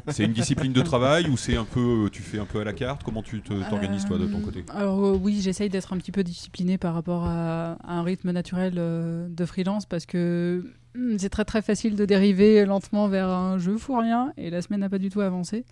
c'est 0.09 0.23
une 0.25 0.33
discipline 0.33 0.73
de 0.73 0.81
travail 0.81 1.27
ou 1.29 1.37
c'est 1.37 1.57
un 1.57 1.65
peu, 1.65 2.09
tu 2.11 2.21
fais 2.21 2.39
un 2.39 2.45
peu 2.45 2.59
à 2.59 2.63
la 2.63 2.73
carte? 2.73 3.03
Comment 3.03 3.21
tu 3.23 3.41
te- 3.41 3.67
t'organises 3.69 4.05
toi 4.05 4.17
de 4.17 4.25
ton 4.27 4.39
côté? 4.39 4.63
Alors 4.69 5.19
oui, 5.21 5.39
j'essaye 5.41 5.69
d'être 5.69 5.91
un 5.93 5.97
petit 5.97 6.11
peu 6.11 6.23
disciplinée 6.23 6.77
par 6.77 6.93
rapport 6.93 7.25
à, 7.25 7.73
à 7.83 7.93
un 7.93 8.03
rythme 8.03 8.31
naturel 8.31 8.73
de 8.75 9.45
freelance 9.45 9.85
parce 9.85 10.05
que 10.05 10.63
c'est 11.17 11.29
très 11.29 11.45
très 11.45 11.61
facile 11.61 11.95
de 11.95 12.05
dériver 12.05 12.65
lentement 12.65 13.07
vers 13.07 13.27
un 13.29 13.57
je 13.57 13.75
fous 13.77 13.97
rien 13.97 14.31
et 14.37 14.49
la 14.49 14.61
semaine 14.61 14.81
n'a 14.81 14.89
pas 14.89 14.99
du 14.99 15.09
tout 15.09 15.21
avancé. 15.21 15.65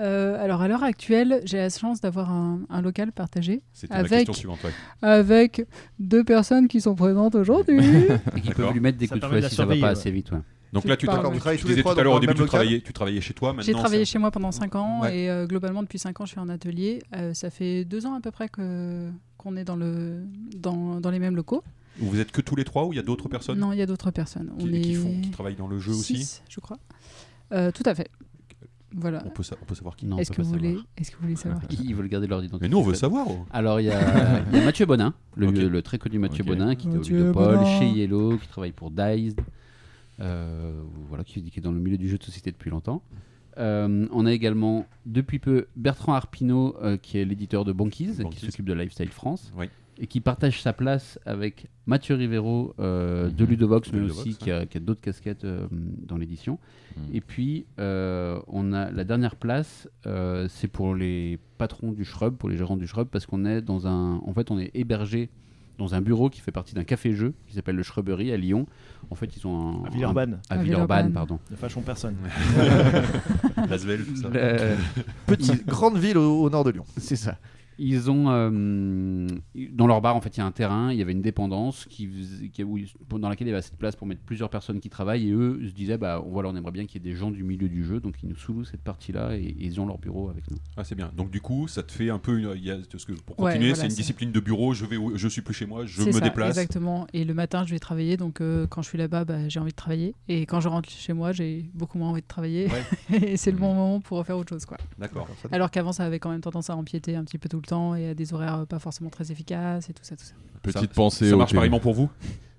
Euh, 0.00 0.42
alors 0.42 0.62
à 0.62 0.68
l'heure 0.68 0.82
actuelle, 0.82 1.40
j'ai 1.44 1.58
la 1.58 1.68
chance 1.70 2.00
d'avoir 2.00 2.30
un, 2.32 2.60
un 2.68 2.82
local 2.82 3.12
partagé 3.12 3.62
avec- 3.90 4.10
la 4.10 4.16
question 4.18 4.32
suivante. 4.32 4.58
ouais. 4.64 4.72
avec 5.02 5.66
deux 6.00 6.24
personnes 6.24 6.66
qui 6.68 6.80
sont 6.80 6.94
présentes 6.96 7.34
aujourd'hui. 7.36 7.78
Et 8.36 8.40
qui 8.40 8.50
peuvent 8.50 8.72
lui 8.72 8.80
mettre 8.80 8.98
des 8.98 9.06
Ça 9.06 9.14
coups 9.14 9.20
de 9.22 9.28
permet 9.28 9.36
de 9.36 9.40
fouet 9.40 9.40
la 9.42 9.48
si 9.50 9.54
ça 9.56 9.62
va 9.62 9.66
surveiller, 9.66 9.80
pas 9.80 9.86
ouais. 9.88 9.92
assez 9.92 10.10
vite. 10.10 10.32
ouais. 10.32 10.38
Donc 10.72 10.86
là, 10.86 10.96
tu, 10.96 11.06
travaillez 11.06 11.38
tu 11.60 11.66
les 11.68 11.74
disais 11.74 11.82
tout 11.84 11.88
à 11.90 12.02
l'heure 12.02 12.14
au 12.14 12.18
début, 12.18 12.34
tu 12.34 12.44
travaillais, 12.46 12.80
tu 12.80 12.92
travaillais 12.92 13.20
chez 13.20 13.32
toi. 13.32 13.54
J'ai 13.60 13.74
travaillé 13.74 14.04
chez 14.04 14.18
moi 14.18 14.32
pendant 14.32 14.50
5 14.50 14.74
ans 14.74 15.02
Ouais. 15.02 15.16
et 15.16 15.30
euh, 15.30 15.46
globalement 15.46 15.82
depuis 15.84 16.00
5 16.00 16.20
ans 16.20 16.24
je 16.24 16.32
suis 16.32 16.40
en 16.40 16.48
atelier. 16.48 16.98
Euh, 17.14 17.32
ça 17.32 17.48
fait 17.50 17.84
2 17.84 18.06
ans 18.06 18.14
à 18.14 18.20
peu 18.20 18.32
près 18.32 18.48
qu'on 18.48 19.56
est 19.56 19.62
dans, 19.62 19.76
le, 19.76 20.24
dans, 20.56 20.98
dans 21.00 21.10
les 21.12 21.20
mêmes 21.20 21.36
locaux. 21.36 21.62
Vous 21.98 22.18
êtes 22.20 22.32
que 22.32 22.40
tous 22.40 22.56
les 22.56 22.64
trois 22.64 22.86
ou 22.86 22.92
il 22.92 22.96
y 22.96 22.98
a 22.98 23.02
d'autres 23.02 23.28
personnes 23.28 23.58
Non, 23.58 23.72
il 23.72 23.78
y 23.78 23.82
a 23.82 23.86
d'autres 23.86 24.10
personnes. 24.10 24.50
qui, 24.58 24.64
On 24.64 24.68
qui 24.68 24.90
est 24.92 24.94
font, 24.94 25.20
qui 25.22 25.30
travaillent 25.30 25.54
dans 25.56 25.68
le 25.68 25.78
jeu 25.78 25.92
aussi 25.92 26.16
six, 26.18 26.42
je 26.48 26.60
crois. 26.60 26.78
Euh, 27.52 27.70
tout 27.70 27.82
à 27.86 27.94
fait. 27.94 28.10
Voilà. 28.96 29.22
on 29.26 29.30
peut, 29.30 29.42
sa- 29.42 29.56
on 29.60 29.64
peut 29.64 29.74
savoir 29.74 29.96
qui 29.96 30.06
Non, 30.06 30.16
on 30.16 30.18
Est-ce 30.20 30.30
peut 30.32 30.36
que, 30.36 30.42
vous 30.42 30.50
voulez... 30.52 30.68
savoir. 30.70 30.86
Est-ce 30.96 31.10
que 31.10 31.16
vous 31.16 31.22
voulez 31.22 31.36
savoir 31.36 31.62
qui 31.68 31.84
Ils 31.84 31.94
veulent 31.94 32.08
garder 32.08 32.26
leur 32.28 32.42
identité. 32.44 32.64
Mais 32.64 32.68
nous, 32.68 32.78
on 32.78 32.82
veut 32.82 32.94
savoir. 32.94 33.26
oh. 33.28 33.44
Alors, 33.52 33.80
il 33.80 33.84
y, 33.86 33.90
a 33.90 34.40
il 34.52 34.56
y 34.56 34.60
a 34.60 34.64
Mathieu 34.64 34.86
Bonin, 34.86 35.14
le, 35.36 35.82
très 35.82 35.98
connu 35.98 36.18
Mathieu. 36.18 36.44
Bonin, 36.44 36.74
qui 36.76 36.86
était 36.86 36.96
au 36.96 37.00
Mathieu 37.00 37.32
Bonin. 37.32 37.78
chez 37.78 37.88
Yellow, 37.88 38.38
qui 38.38 38.46
travaille 38.48 38.70
pour 38.72 38.90
Diced, 38.92 39.40
euh, 40.20 40.80
voilà, 41.08 41.24
qui, 41.24 41.42
qui 41.50 41.58
est 41.58 41.62
dans 41.62 41.72
le 41.72 41.80
milieu 41.80 41.98
du 41.98 42.08
jeu 42.08 42.18
de 42.18 42.22
société 42.24 42.52
depuis 42.52 42.70
longtemps. 42.70 43.02
Euh, 43.58 44.06
on 44.12 44.26
a 44.26 44.32
également 44.32 44.86
depuis 45.06 45.38
peu 45.38 45.66
Bertrand 45.76 46.14
Arpino, 46.14 46.76
euh, 46.82 46.96
qui 46.96 47.18
est 47.18 47.24
l'éditeur 47.24 47.64
de 47.64 47.72
Banquise, 47.72 48.20
Banquise. 48.20 48.40
qui 48.40 48.46
s'occupe 48.46 48.66
de 48.66 48.72
Lifestyle 48.74 49.08
France, 49.10 49.52
Oui. 49.56 49.66
Et 49.98 50.06
qui 50.06 50.20
partage 50.20 50.60
sa 50.62 50.72
place 50.72 51.18
avec 51.26 51.66
Mathieu 51.86 52.14
Rivero 52.16 52.74
euh, 52.80 53.30
de 53.30 53.44
Ludovox, 53.44 53.90
De 53.90 53.96
mais 53.96 54.02
Ludovox, 54.02 54.20
aussi 54.28 54.36
qui 54.36 54.50
a, 54.50 54.66
qui 54.66 54.76
a 54.78 54.80
d'autres 54.80 55.00
casquettes 55.00 55.44
euh, 55.44 55.66
dans 55.70 56.16
l'édition. 56.16 56.58
Mhm. 56.96 57.02
Et 57.12 57.20
puis, 57.20 57.66
euh, 57.78 58.38
on 58.48 58.72
a 58.72 58.90
la 58.90 59.04
dernière 59.04 59.36
place, 59.36 59.88
euh, 60.06 60.46
c'est 60.48 60.68
pour 60.68 60.94
les 60.94 61.38
patrons 61.58 61.92
du 61.92 62.04
Shrub, 62.04 62.36
pour 62.36 62.48
les 62.48 62.56
gérants 62.56 62.76
du 62.76 62.86
Shrub, 62.86 63.08
parce 63.08 63.26
qu'on 63.26 63.44
est 63.44 63.60
dans 63.62 63.86
un. 63.86 64.16
En 64.26 64.32
fait, 64.34 64.50
on 64.50 64.58
est 64.58 64.70
hébergé 64.74 65.28
dans 65.76 65.96
un 65.96 66.00
bureau 66.00 66.30
qui 66.30 66.40
fait 66.40 66.52
partie 66.52 66.72
d'un 66.76 66.84
café-jeu 66.84 67.34
qui 67.48 67.54
s'appelle 67.54 67.74
le 67.74 67.82
Shrubbery 67.82 68.30
à 68.32 68.36
Lyon. 68.36 68.66
En 69.10 69.16
fait, 69.16 69.36
ils 69.36 69.44
ont 69.46 69.82
un. 69.82 69.86
À 69.86 69.90
Villeurbanne, 69.90 70.34
un- 70.50 70.54
à 70.54 70.58
À 70.58 70.62
Villeurbanne, 70.62 71.08
Villeurbanne. 71.08 71.12
pardon. 71.12 71.38
ne 71.50 71.56
fâchons 71.56 71.82
personne. 71.82 72.14
Lasvel, 73.68 74.04
tout 74.04 74.16
ça. 74.16 74.28
Le- 74.28 74.76
Petite 75.26 75.66
grande 75.66 75.98
ville 75.98 76.18
au, 76.18 76.42
au 76.42 76.50
nord 76.50 76.64
de 76.64 76.70
Lyon. 76.70 76.84
C'est 76.96 77.16
ça. 77.16 77.36
Ils 77.78 78.10
ont 78.10 78.26
euh, 78.30 79.26
dans 79.72 79.86
leur 79.86 80.00
bar 80.00 80.16
en 80.16 80.20
fait 80.20 80.36
il 80.36 80.40
y 80.40 80.42
a 80.42 80.46
un 80.46 80.52
terrain, 80.52 80.92
il 80.92 80.98
y 80.98 81.02
avait 81.02 81.12
une 81.12 81.22
dépendance 81.22 81.86
qui, 81.90 82.08
où 82.64 83.18
dans 83.18 83.28
laquelle 83.28 83.46
il 83.46 83.50
y 83.50 83.52
avait 83.52 83.58
assez 83.58 83.72
de 83.72 83.76
place 83.76 83.96
pour 83.96 84.06
mettre 84.06 84.22
plusieurs 84.22 84.50
personnes 84.50 84.80
qui 84.80 84.90
travaillent 84.90 85.28
et 85.28 85.32
eux 85.32 85.60
se 85.66 85.72
disaient 85.72 85.98
bah 85.98 86.22
voilà 86.26 86.48
on 86.50 86.56
aimerait 86.56 86.72
bien 86.72 86.86
qu'il 86.86 87.02
y 87.04 87.08
ait 87.08 87.10
des 87.12 87.16
gens 87.16 87.30
du 87.30 87.42
milieu 87.44 87.68
du 87.68 87.84
jeu 87.84 88.00
donc 88.00 88.16
ils 88.22 88.28
nous 88.28 88.36
sous 88.36 88.64
cette 88.64 88.82
partie 88.82 89.12
là 89.12 89.36
et, 89.36 89.42
et 89.42 89.64
ils 89.64 89.80
ont 89.80 89.86
leur 89.86 89.98
bureau 89.98 90.28
avec 90.28 90.50
nous. 90.50 90.56
Ah, 90.76 90.84
c'est 90.84 90.94
bien. 90.94 91.10
Donc 91.16 91.30
du 91.30 91.40
coup, 91.40 91.68
ça 91.68 91.82
te 91.82 91.92
fait 91.92 92.10
un 92.10 92.18
peu 92.18 92.38
une. 92.38 92.52
il 92.56 92.64
y 92.64 92.70
a- 92.70 92.78
parce 92.90 93.04
que 93.04 93.12
pour 93.12 93.38
Ouais, 93.40 93.52
continuer, 93.52 93.70
voilà, 93.72 93.82
c'est 93.82 93.88
une 93.88 93.94
discipline 93.96 94.32
de 94.32 94.40
bureau. 94.40 94.74
Je 94.74 94.84
vais, 94.86 94.96
je 95.14 95.28
suis 95.28 95.42
plus 95.42 95.54
chez 95.54 95.66
moi, 95.66 95.84
je 95.86 96.02
me 96.02 96.12
ça, 96.12 96.20
déplace. 96.20 96.50
Exactement. 96.50 97.06
Et 97.12 97.24
le 97.24 97.34
matin, 97.34 97.64
je 97.66 97.72
vais 97.72 97.78
travailler. 97.78 98.16
Donc, 98.16 98.40
euh, 98.40 98.66
quand 98.66 98.82
je 98.82 98.88
suis 98.88 98.98
là-bas, 98.98 99.24
bah, 99.24 99.48
j'ai 99.48 99.60
envie 99.60 99.70
de 99.72 99.76
travailler. 99.76 100.14
Et 100.28 100.46
quand 100.46 100.60
je 100.60 100.68
rentre 100.68 100.88
chez 100.90 101.12
moi, 101.12 101.32
j'ai 101.32 101.68
beaucoup 101.74 101.98
moins 101.98 102.10
envie 102.10 102.22
de 102.22 102.26
travailler. 102.26 102.68
et 103.12 103.36
c'est 103.36 103.50
le 103.50 103.56
bon 103.58 103.74
moment 103.74 104.00
pour 104.00 104.24
faire 104.26 104.36
autre 104.38 104.50
chose. 104.50 104.64
Quoi. 104.66 104.76
D'accord. 104.98 105.28
Alors 105.52 105.70
qu'avant, 105.70 105.92
ça 105.92 106.04
avait 106.04 106.18
quand 106.18 106.30
même 106.30 106.40
tendance 106.40 106.70
à 106.70 106.76
empiéter 106.76 107.16
un 107.16 107.24
petit 107.24 107.38
peu 107.38 107.48
tout 107.48 107.60
le 107.64 107.68
temps 107.68 107.94
et 107.94 108.10
à 108.10 108.14
des 108.14 108.32
horaires 108.34 108.66
pas 108.66 108.78
forcément 108.78 109.10
très 109.10 109.30
efficaces 109.32 109.88
et 109.90 109.92
tout 109.92 110.04
ça. 110.04 110.16
Tout 110.16 110.24
ça. 110.24 110.34
Petite 110.62 110.80
Ça- 110.80 110.86
pensée 110.94 111.28
Ça 111.28 111.34
au 111.34 111.38
marche 111.38 111.52
pareillement 111.54 111.80
pour 111.80 111.94
vous 111.94 112.08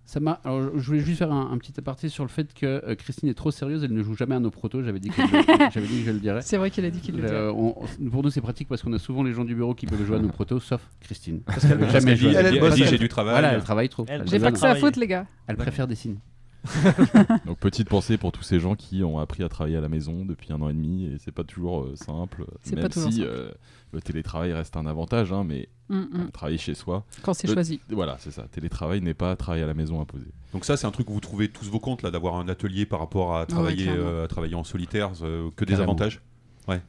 Ça 0.08 0.20
m'a. 0.20 0.40
Alors 0.44 0.78
je 0.78 0.86
voulais 0.86 1.00
juste 1.00 1.18
faire 1.18 1.32
un, 1.32 1.52
un 1.52 1.58
petit 1.58 1.74
aparté 1.80 2.10
sur 2.10 2.24
le 2.24 2.30
fait 2.30 2.54
que 2.54 2.66
euh, 2.88 2.94
Christine 2.94 3.28
est 3.30 3.34
trop 3.34 3.50
sérieuse, 3.50 3.84
elle 3.84 3.92
ne 3.94 4.04
joue 4.04 4.16
jamais 4.16 4.36
à 4.36 4.40
nos 4.40 4.52
protos. 4.52 4.84
J'avais 4.84 5.00
dit 5.00 5.10
que 5.10 5.20
je- 5.20 5.72
j'avais 5.74 5.88
dit 5.88 6.00
que 6.02 6.06
je 6.06 6.12
le 6.12 6.20
dirais. 6.20 6.42
C'est 6.44 6.58
vrai 6.58 6.70
qu'il 6.70 6.86
a 6.86 6.92
dit 6.92 7.00
qu'il 7.00 7.16
le 7.16 7.24
dirait. 7.26 7.48
on- 7.50 7.74
pour 8.12 8.22
nous 8.22 8.30
c'est 8.30 8.42
pratique 8.42 8.68
parce 8.68 8.84
qu'on 8.84 8.94
a 8.94 9.00
souvent 9.00 9.24
les 9.24 9.34
gens 9.34 9.44
du 9.46 9.56
bureau 9.56 9.74
qui 9.74 9.88
peuvent 9.88 10.06
jouer 10.06 10.18
à 10.18 10.20
nos 10.20 10.28
protos 10.30 10.60
sauf 10.60 10.82
Christine. 11.02 11.40
Parce 11.42 11.62
qu'elle- 11.66 11.80
Jamais 11.90 11.90
qu'elle 11.92 12.18
joué. 12.18 12.30
dit, 12.30 12.36
Elle, 12.36 12.46
elle 12.46 12.64
elle 12.64 12.74
dit- 12.74 12.84
j'ai 12.86 12.98
du 13.00 13.08
travail. 13.10 13.34
Voilà, 13.34 13.54
elle 13.54 13.64
travaille 13.64 13.90
trop. 13.90 14.06
Elle- 14.08 14.22
Elle 14.22 14.28
J'ai 14.30 14.40
pas 14.40 14.52
que 14.52 14.60
ça 14.60 14.72
à 14.72 14.76
foutre, 14.76 15.00
les 15.00 15.08
gars. 15.08 15.26
Elle 15.48 15.58
préfère 15.58 15.88
dessiner. 15.88 16.18
Donc 17.46 17.58
petite 17.60 17.90
pensée 17.90 18.18
pour 18.18 18.32
tous 18.32 18.44
ces 18.44 18.60
gens 18.60 18.76
qui 18.76 19.04
ont 19.04 19.20
appris 19.20 19.44
à 19.44 19.50
travailler 19.50 19.78
à 19.78 19.82
la 19.82 19.90
maison 19.90 20.26
depuis 20.26 20.52
un 20.54 20.62
an 20.62 20.70
et 20.70 20.74
demi 20.74 21.06
et 21.06 21.18
c'est 21.20 21.32
pas 21.32 21.44
toujours 21.44 21.82
euh, 21.84 21.96
simple. 21.96 22.46
C'est 22.64 22.76
même 22.76 22.84
pas 22.84 22.90
toujours 22.90 23.12
si 23.12 23.20
simple. 23.20 23.30
euh, 23.32 23.52
le 23.94 24.02
télétravail 24.02 24.54
reste 24.54 24.76
un 24.78 24.86
avantage, 24.86 25.32
hein, 25.34 25.44
mais 25.44 25.70
Mm, 25.88 25.98
mm. 25.98 26.08
euh, 26.16 26.32
travailler 26.34 26.58
chez 26.58 26.74
soi, 26.74 27.06
Quand 27.22 27.36
c'est 27.36 27.48
choisi. 27.48 27.80
voilà, 27.92 28.16
c'est 28.18 28.32
ça. 28.32 28.48
Télétravail 28.52 29.02
n'est 29.02 29.14
pas 29.14 29.36
travailler 29.36 29.64
à 29.64 29.68
la 29.68 29.76
maison 29.76 30.02
imposé. 30.02 30.26
Donc 30.52 30.66
ça, 30.66 30.78
c'est 30.78 30.88
un 30.88 30.92
truc 30.92 31.08
où 31.12 31.14
vous 31.14 31.20
trouvez 31.20 31.48
tous 31.48 31.66
vos 31.70 31.80
comptes 31.80 32.02
là, 32.02 32.10
d'avoir 32.10 32.38
un 32.38 32.50
atelier 32.50 32.88
par 32.88 32.98
rapport 33.00 33.38
à 33.38 33.46
travailler, 33.46 33.90
euh, 33.90 34.24
à 34.24 34.28
travailler 34.28 34.56
en 34.56 34.64
solitaire, 34.64 35.12
euh, 35.22 35.52
que 35.56 35.64
des 35.64 35.74
Carrément. 35.74 35.92
avantages? 35.92 36.22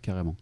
Carrément. 0.01 0.35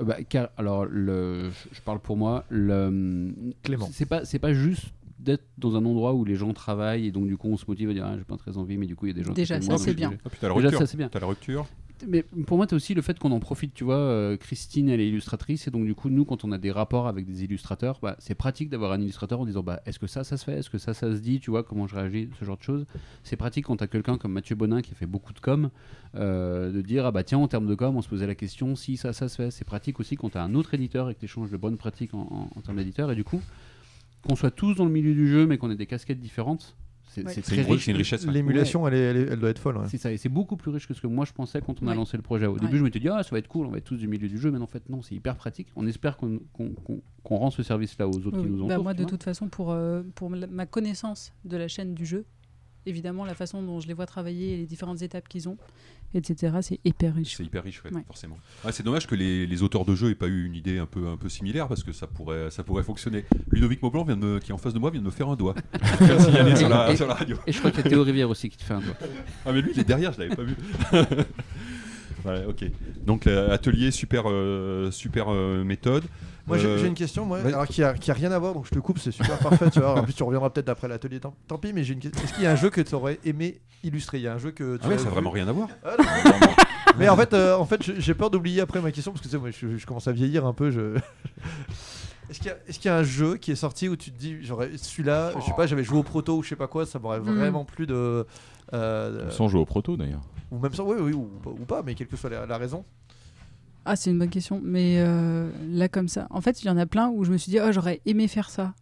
Euh, 0.00 0.04
bah, 0.04 0.16
car- 0.28 0.48
alors, 0.56 0.84
le, 0.84 1.50
je 1.50 1.76
je 1.76 1.80
parle 1.80 2.00
pour 2.00 2.16
moi. 2.16 2.44
Le, 2.48 3.32
Clément. 3.62 3.88
C'est 3.92 4.04
pas, 4.06 4.24
c'est 4.24 4.40
pas 4.40 4.52
juste 4.52 4.86
d'être 5.18 5.44
dans 5.58 5.76
un 5.76 5.84
endroit 5.84 6.12
où 6.14 6.24
les 6.24 6.34
gens 6.34 6.52
travaillent 6.52 7.06
et 7.06 7.10
donc 7.12 7.26
du 7.26 7.36
coup 7.36 7.48
on 7.48 7.56
se 7.56 7.64
motive 7.68 7.90
à 7.90 7.94
dire 7.94 8.04
ah, 8.06 8.16
j'ai 8.18 8.24
pas 8.24 8.36
très 8.36 8.58
envie 8.58 8.76
mais 8.76 8.86
du 8.86 8.94
coup 8.96 9.06
il 9.06 9.10
y 9.10 9.12
a 9.12 9.14
des 9.14 9.22
gens 9.22 9.32
qui 9.32 9.36
Déjà, 9.40 9.60
font 9.60 9.78
ça, 9.78 9.84
c'est 9.84 9.94
bien. 9.94 10.12
Ah, 10.24 10.28
puis 10.28 10.38
la 10.42 10.48
Déjà, 10.48 10.60
rupture. 10.68 10.78
ça, 10.78 10.86
c'est 10.86 10.96
bien. 10.96 11.08
T'as 11.08 11.20
la 11.20 11.26
rupture. 11.26 11.66
Mais 12.06 12.22
pour 12.22 12.58
moi, 12.58 12.66
tu 12.66 12.74
as 12.74 12.76
aussi 12.76 12.92
le 12.92 13.00
fait 13.00 13.18
qu'on 13.18 13.32
en 13.32 13.40
profite, 13.40 13.72
tu 13.72 13.82
vois. 13.82 13.96
euh, 13.96 14.36
Christine, 14.36 14.90
elle 14.90 15.00
est 15.00 15.08
illustratrice, 15.08 15.66
et 15.66 15.70
donc 15.70 15.86
du 15.86 15.94
coup, 15.94 16.10
nous, 16.10 16.26
quand 16.26 16.44
on 16.44 16.52
a 16.52 16.58
des 16.58 16.70
rapports 16.70 17.08
avec 17.08 17.24
des 17.24 17.44
illustrateurs, 17.44 17.98
bah, 18.02 18.16
c'est 18.18 18.34
pratique 18.34 18.68
d'avoir 18.68 18.92
un 18.92 19.00
illustrateur 19.00 19.40
en 19.40 19.46
disant 19.46 19.62
bah, 19.62 19.80
est-ce 19.86 19.98
que 19.98 20.06
ça, 20.06 20.22
ça 20.22 20.36
se 20.36 20.44
fait? 20.44 20.58
Est-ce 20.58 20.68
que 20.68 20.76
ça, 20.76 20.92
ça 20.92 21.10
se 21.16 21.20
dit? 21.22 21.40
Tu 21.40 21.50
vois, 21.50 21.62
comment 21.62 21.86
je 21.86 21.94
réagis? 21.94 22.28
Ce 22.38 22.44
genre 22.44 22.58
de 22.58 22.62
choses. 22.62 22.84
C'est 23.22 23.36
pratique 23.36 23.64
quand 23.64 23.78
tu 23.78 23.84
as 23.84 23.86
quelqu'un 23.86 24.18
comme 24.18 24.32
Mathieu 24.32 24.54
Bonin 24.56 24.82
qui 24.82 24.92
a 24.92 24.94
fait 24.94 25.06
beaucoup 25.06 25.32
de 25.32 25.40
com, 25.40 25.70
euh, 26.16 26.70
de 26.70 26.82
dire 26.82 27.06
ah 27.06 27.12
bah 27.12 27.24
tiens, 27.24 27.38
en 27.38 27.48
termes 27.48 27.66
de 27.66 27.74
com, 27.74 27.96
on 27.96 28.02
se 28.02 28.08
posait 28.10 28.26
la 28.26 28.34
question 28.34 28.76
si 28.76 28.98
ça, 28.98 29.14
ça 29.14 29.30
se 29.30 29.36
fait. 29.36 29.50
C'est 29.50 29.64
pratique 29.64 29.98
aussi 29.98 30.16
quand 30.16 30.28
tu 30.28 30.36
as 30.36 30.42
un 30.42 30.54
autre 30.54 30.74
éditeur 30.74 31.08
et 31.08 31.14
que 31.14 31.20
tu 31.20 31.24
échanges 31.24 31.50
de 31.50 31.56
bonnes 31.56 31.78
pratiques 31.78 32.12
en, 32.12 32.20
en- 32.30 32.50
en 32.54 32.60
termes 32.60 32.76
d'éditeur, 32.76 33.10
et 33.10 33.14
du 33.14 33.24
coup, 33.24 33.40
qu'on 34.26 34.36
soit 34.36 34.50
tous 34.50 34.74
dans 34.74 34.84
le 34.84 34.90
milieu 34.90 35.14
du 35.14 35.28
jeu, 35.28 35.46
mais 35.46 35.58
qu'on 35.58 35.70
ait 35.70 35.76
des 35.76 35.86
casquettes 35.86 36.20
différentes, 36.20 36.76
c'est 37.08 37.24
Ouais. 37.24 37.32
très 37.40 37.56
une, 37.56 37.62
riche. 37.72 37.84
c'est 37.86 37.90
une 37.92 37.96
richesse. 37.96 38.26
ouais. 38.26 38.32
L'émulation, 38.32 38.86
elle, 38.86 38.94
est- 38.94 38.98
elle, 38.98 39.28
elle 39.32 39.38
doit 39.38 39.48
être 39.50 39.58
folle. 39.58 39.78
ouais. 39.78 39.86
C'est 39.88 39.96
ça, 39.96 40.12
et 40.12 40.18
c'est 40.18 40.28
beaucoup 40.28 40.56
plus 40.56 40.70
riche 40.70 40.86
que 40.86 40.92
ce 40.94 41.00
que 41.00 41.06
moi 41.06 41.24
je 41.24 41.32
pensais 41.32 41.60
quand 41.64 41.80
on 41.82 41.86
a 41.88 41.94
lancé 41.94 42.16
le 42.18 42.22
projet. 42.22 42.46
Au 42.46 42.52
Ouais. 42.54 42.60
début, 42.60 42.76
je 42.78 42.82
m'étais 42.84 42.98
dit, 43.00 43.08
ah, 43.08 43.22
ça 43.22 43.30
va 43.30 43.38
être 43.38 43.48
cool, 43.48 43.66
on 43.66 43.70
va 43.70 43.78
être 43.78 43.84
tous 43.84 43.96
du 43.96 44.06
milieu 44.08 44.28
du 44.28 44.38
jeu, 44.38 44.50
mais 44.50 44.58
en 44.58 44.66
fait, 44.66 44.88
non, 44.90 45.00
c'est 45.02 45.14
hyper 45.14 45.36
pratique. 45.36 45.68
On 45.76 45.86
espère 45.86 46.16
qu'on 46.18 46.40
qu'on- 46.52 46.70
qu'on- 46.70 47.00
qu'on 47.22 47.36
rend 47.36 47.50
ce 47.50 47.62
service-là 47.62 48.06
aux 48.06 48.12
autres 48.26 48.36
Oui, 48.38 48.44
qui 48.44 48.50
nous 48.50 48.66
Bah, 48.66 48.74
entourent. 48.74 48.84
moi, 48.84 48.94
de 48.94 49.04
toute 49.04 49.22
façon, 49.22 49.48
pour, 49.48 49.70
euh, 49.72 50.02
pour 50.14 50.28
ma 50.30 50.66
connaissance 50.66 51.32
de 51.44 51.56
la 51.56 51.68
chaîne 51.68 51.94
du 51.94 52.04
jeu, 52.04 52.24
évidemment, 52.86 53.24
la 53.24 53.34
façon 53.34 53.62
dont 53.62 53.80
je 53.80 53.86
les 53.88 53.94
vois 53.94 54.06
travailler 54.06 54.54
et 54.54 54.56
les 54.56 54.66
différentes 54.66 55.02
étapes 55.02 55.28
qu'ils 55.28 55.48
ont, 55.48 55.56
etc., 56.14 56.56
c'est 56.62 56.80
hyper 56.84 57.14
riche. 57.14 57.36
C'est 57.36 57.44
hyper 57.44 57.62
riche, 57.64 57.82
ouais, 57.84 57.92
Ouais. 57.92 58.02
forcément. 58.06 58.38
Ouais, 58.64 58.72
c'est 58.72 58.82
dommage 58.82 59.06
que 59.06 59.14
les, 59.14 59.46
les 59.46 59.62
auteurs 59.62 59.84
de 59.84 59.94
jeux 59.94 60.10
aient 60.10 60.14
pas 60.14 60.28
eu 60.28 60.44
une 60.46 60.54
idée 60.54 60.78
un 60.78 60.86
peu, 60.86 61.08
un 61.08 61.16
peu 61.16 61.28
similaire 61.28 61.68
parce 61.68 61.82
que 61.84 61.92
ça 61.92 62.06
pourrait, 62.06 62.50
ça 62.50 62.62
pourrait 62.64 62.82
fonctionner. 62.84 63.24
Ludovic 63.50 63.82
Maublanc, 63.82 64.04
vient 64.04 64.16
de 64.16 64.24
me- 64.24 64.38
qui 64.38 64.50
est 64.50 64.54
en 64.54 64.58
face 64.58 64.72
de 64.74 64.78
moi, 64.78 64.90
vient 64.90 65.00
de 65.00 65.06
me 65.06 65.10
faire 65.10 65.28
un 65.28 65.36
doigt. 65.36 65.54
Sur 66.56 66.68
la, 66.68 66.92
Et- 66.92 66.96
sur 66.96 67.06
la 67.06 67.14
radio. 67.14 67.36
Et 67.46 67.52
je 67.52 67.58
crois 67.58 67.70
qu'il 67.70 67.84
y 67.84 67.86
a 67.86 67.90
Théo 67.90 68.02
Rivière 68.02 68.30
aussi 68.30 68.48
qui 68.48 68.56
te 68.56 68.62
fait 68.62 68.74
un 68.74 68.80
doigt. 68.80 68.94
Ah, 69.44 69.52
mais 69.52 69.60
lui, 69.62 69.72
il 69.74 69.80
est 69.80 69.84
derrière, 69.84 70.12
je 70.12 70.20
l'avais 70.20 70.34
pas 70.36 70.42
vu. 70.44 70.54
Ouais, 72.26 72.44
ok. 72.48 72.64
Donc, 73.06 73.24
l'atelier, 73.26 73.90
super, 73.90 74.24
euh, 74.26 74.90
super 74.90 75.26
euh, 75.32 75.62
méthode. 75.64 76.04
Moi, 76.46 76.58
j'ai 76.58 76.66
Euh, 76.66 76.78
j'ai 76.78 76.86
une 76.86 76.94
question, 76.94 77.24
moi, 77.24 77.38
vas-y. 77.40 77.52
alors 77.52 77.66
qui 77.66 77.82
a, 77.82 77.94
qui 77.94 78.10
a 78.10 78.14
rien 78.14 78.30
à 78.32 78.38
voir, 78.38 78.54
donc 78.54 78.66
je 78.66 78.70
te 78.70 78.78
coupe, 78.78 78.98
c'est 78.98 79.10
super 79.12 79.38
parfait. 79.38 79.70
Tu 79.70 79.80
vois. 79.80 79.98
En 80.00 80.02
plus, 80.04 80.12
tu 80.12 80.22
reviendras 80.22 80.50
peut-être 80.50 80.68
après 80.68 80.86
l'atelier, 80.88 81.18
tant, 81.20 81.34
tant 81.48 81.58
pis, 81.58 81.72
mais 81.72 81.82
j'ai 81.84 81.94
une 81.94 82.00
question. 82.00 82.22
Est-ce 82.22 82.32
qu'il 82.34 82.44
y 82.44 82.46
a 82.46 82.52
un 82.52 82.56
jeu 82.56 82.70
que 82.70 82.80
tu 82.80 82.94
aurais 82.94 83.18
aimé 83.24 83.60
illustrer? 83.82 84.18
Il 84.18 84.22
y 84.24 84.28
a 84.28 84.34
un 84.34 84.38
jeu 84.38 84.50
que 84.52 84.76
tu 84.76 84.82
Ah 84.84 84.88
ouais, 84.88 84.94
as 84.94 84.98
ça 84.98 85.04
n'a 85.04 85.08
vu 85.10 85.14
vraiment 85.14 85.30
rien 85.30 85.48
à 85.48 85.52
voir. 85.52 85.68
Ah, 85.84 85.94
non, 85.98 86.04
non, 86.04 86.38
non. 86.40 86.52
Mais 86.98 87.08
en 87.08 87.16
fait, 87.16 87.34
euh, 87.34 87.56
en 87.56 87.64
fait 87.66 87.82
j'ai 88.00 88.14
peur 88.14 88.30
d'oublier 88.30 88.60
après 88.60 88.80
ma 88.80 88.90
question 88.92 89.12
parce 89.12 89.20
que 89.22 89.28
tu 89.28 89.32
sais, 89.32 89.38
moi, 89.40 89.50
je, 89.50 89.76
je 89.76 89.86
commence 89.86 90.06
à 90.08 90.12
vieillir 90.12 90.46
un 90.46 90.52
peu. 90.52 90.70
Je... 90.70 90.96
Est-ce 92.30 92.40
qu'il 92.40 92.48
y, 92.48 92.50
a- 92.50 92.56
est-ce 92.66 92.78
qu'il 92.80 92.88
y 92.88 92.92
a 92.92 92.96
un 92.96 93.04
jeu 93.04 93.36
qui 93.36 93.52
est 93.52 93.56
sorti 93.56 93.88
où 93.88 93.94
tu 93.94 94.10
te 94.10 94.18
dis, 94.18 94.38
j'aurais 94.42 94.70
celui-là, 94.76 95.30
je 95.38 95.44
sais 95.44 95.52
pas, 95.56 95.66
j'avais 95.68 95.84
joué 95.84 95.98
au 95.98 96.02
proto 96.02 96.36
ou 96.38 96.42
je 96.42 96.48
sais 96.48 96.56
pas 96.56 96.66
quoi, 96.66 96.84
ça 96.84 96.98
m'aurait 96.98 97.20
Mhm. 97.20 97.36
vraiment 97.38 97.64
plu 97.64 97.86
de. 97.86 98.26
euh, 98.72 99.30
Sans 99.30 99.46
jouer 99.48 99.60
au 99.60 99.64
proto 99.64 99.96
d'ailleurs. 99.96 100.22
Ou 100.50 100.58
même 100.58 100.72
sans, 100.72 100.84
oui, 100.84 100.96
oui, 101.00 101.12
ou, 101.12 101.28
ou 101.44 101.64
pas, 101.64 101.82
mais 101.82 101.94
quelle 101.94 102.06
que 102.06 102.16
soit 102.16 102.30
la, 102.30 102.58
raison. 102.58 102.84
Ah, 103.84 103.96
c'est 103.96 104.10
une 104.10 104.18
bonne 104.18 104.30
question. 104.30 104.60
Mais 104.62 104.96
euh, 104.98 105.50
là, 105.68 105.88
comme 105.88 106.08
ça, 106.08 106.26
en 106.30 106.40
fait, 106.40 106.62
il 106.62 106.66
y 106.66 106.70
en 106.70 106.76
a 106.76 106.86
plein 106.86 107.08
où 107.08 107.24
je 107.24 107.32
me 107.32 107.36
suis 107.36 107.50
dit, 107.50 107.58
oh, 107.60 107.72
j'aurais 107.72 108.00
aimé 108.06 108.28
faire 108.28 108.50
ça. 108.50 108.74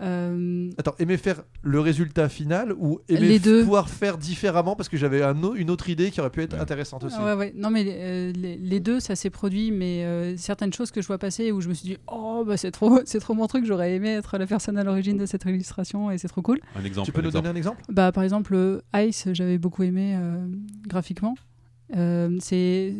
Euh, 0.00 0.70
Attends, 0.78 0.94
aimer 0.98 1.16
faire 1.16 1.42
le 1.62 1.80
résultat 1.80 2.28
final 2.28 2.72
ou 2.78 3.00
aimer 3.08 3.28
Les 3.28 3.38
deux. 3.38 3.62
pouvoir 3.62 3.88
faire 3.88 4.18
différemment 4.18 4.76
parce 4.76 4.88
que 4.88 4.96
j'avais 4.96 5.22
un 5.22 5.36
une 5.54 5.70
autre 5.70 5.88
idée 5.88 6.10
qui 6.10 6.20
aurait 6.20 6.30
pu 6.30 6.42
être 6.42 6.54
Ouais. 6.54 6.60
intéressante 6.60 7.04
aussi. 7.04 7.16
Ah 7.18 7.24
ouais, 7.24 7.32
ouais. 7.34 7.52
Non, 7.56 7.70
mais 7.70 7.84
euh, 7.88 8.32
les, 8.32 8.56
les 8.56 8.80
deux, 8.80 9.00
ça 9.00 9.14
s'est 9.16 9.30
produit, 9.30 9.70
mais 9.70 10.04
euh, 10.04 10.36
certaines 10.36 10.72
choses 10.72 10.90
que 10.90 11.00
je 11.00 11.06
vois 11.06 11.18
passer 11.18 11.52
où 11.52 11.60
je 11.60 11.68
me 11.68 11.74
suis 11.74 11.88
dit, 11.88 11.96
oh, 12.08 12.44
bah, 12.46 12.56
c'est 12.56 12.70
trop, 12.70 13.00
c'est 13.04 13.20
trop 13.20 13.34
mon 13.34 13.46
truc, 13.46 13.64
j'aurais 13.64 13.94
aimé 13.94 14.10
être 14.10 14.36
la 14.38 14.46
personne 14.46 14.76
à 14.78 14.84
l'origine 14.84 15.16
de 15.16 15.26
cette 15.26 15.44
illustration 15.44 16.10
et 16.10 16.18
c'est 16.18 16.28
trop 16.28 16.42
cool. 16.42 16.60
Un 16.74 16.84
exemple. 16.84 17.06
Tu 17.06 17.12
peux 17.12 17.20
un 17.20 17.22
nous 17.22 17.28
exemple. 17.28 17.44
donner 17.44 17.54
un 17.54 17.56
exemple? 17.58 17.82
Bah, 17.88 18.12
par 18.12 18.24
exemple, 18.24 18.54
euh, 18.54 18.80
Ice, 18.96 19.28
j'avais 19.32 19.58
beaucoup 19.58 19.82
aimé 19.82 20.14
euh, 20.16 20.46
graphiquement. 20.86 21.34
Euh, 21.94 22.36
c'est, 22.40 22.92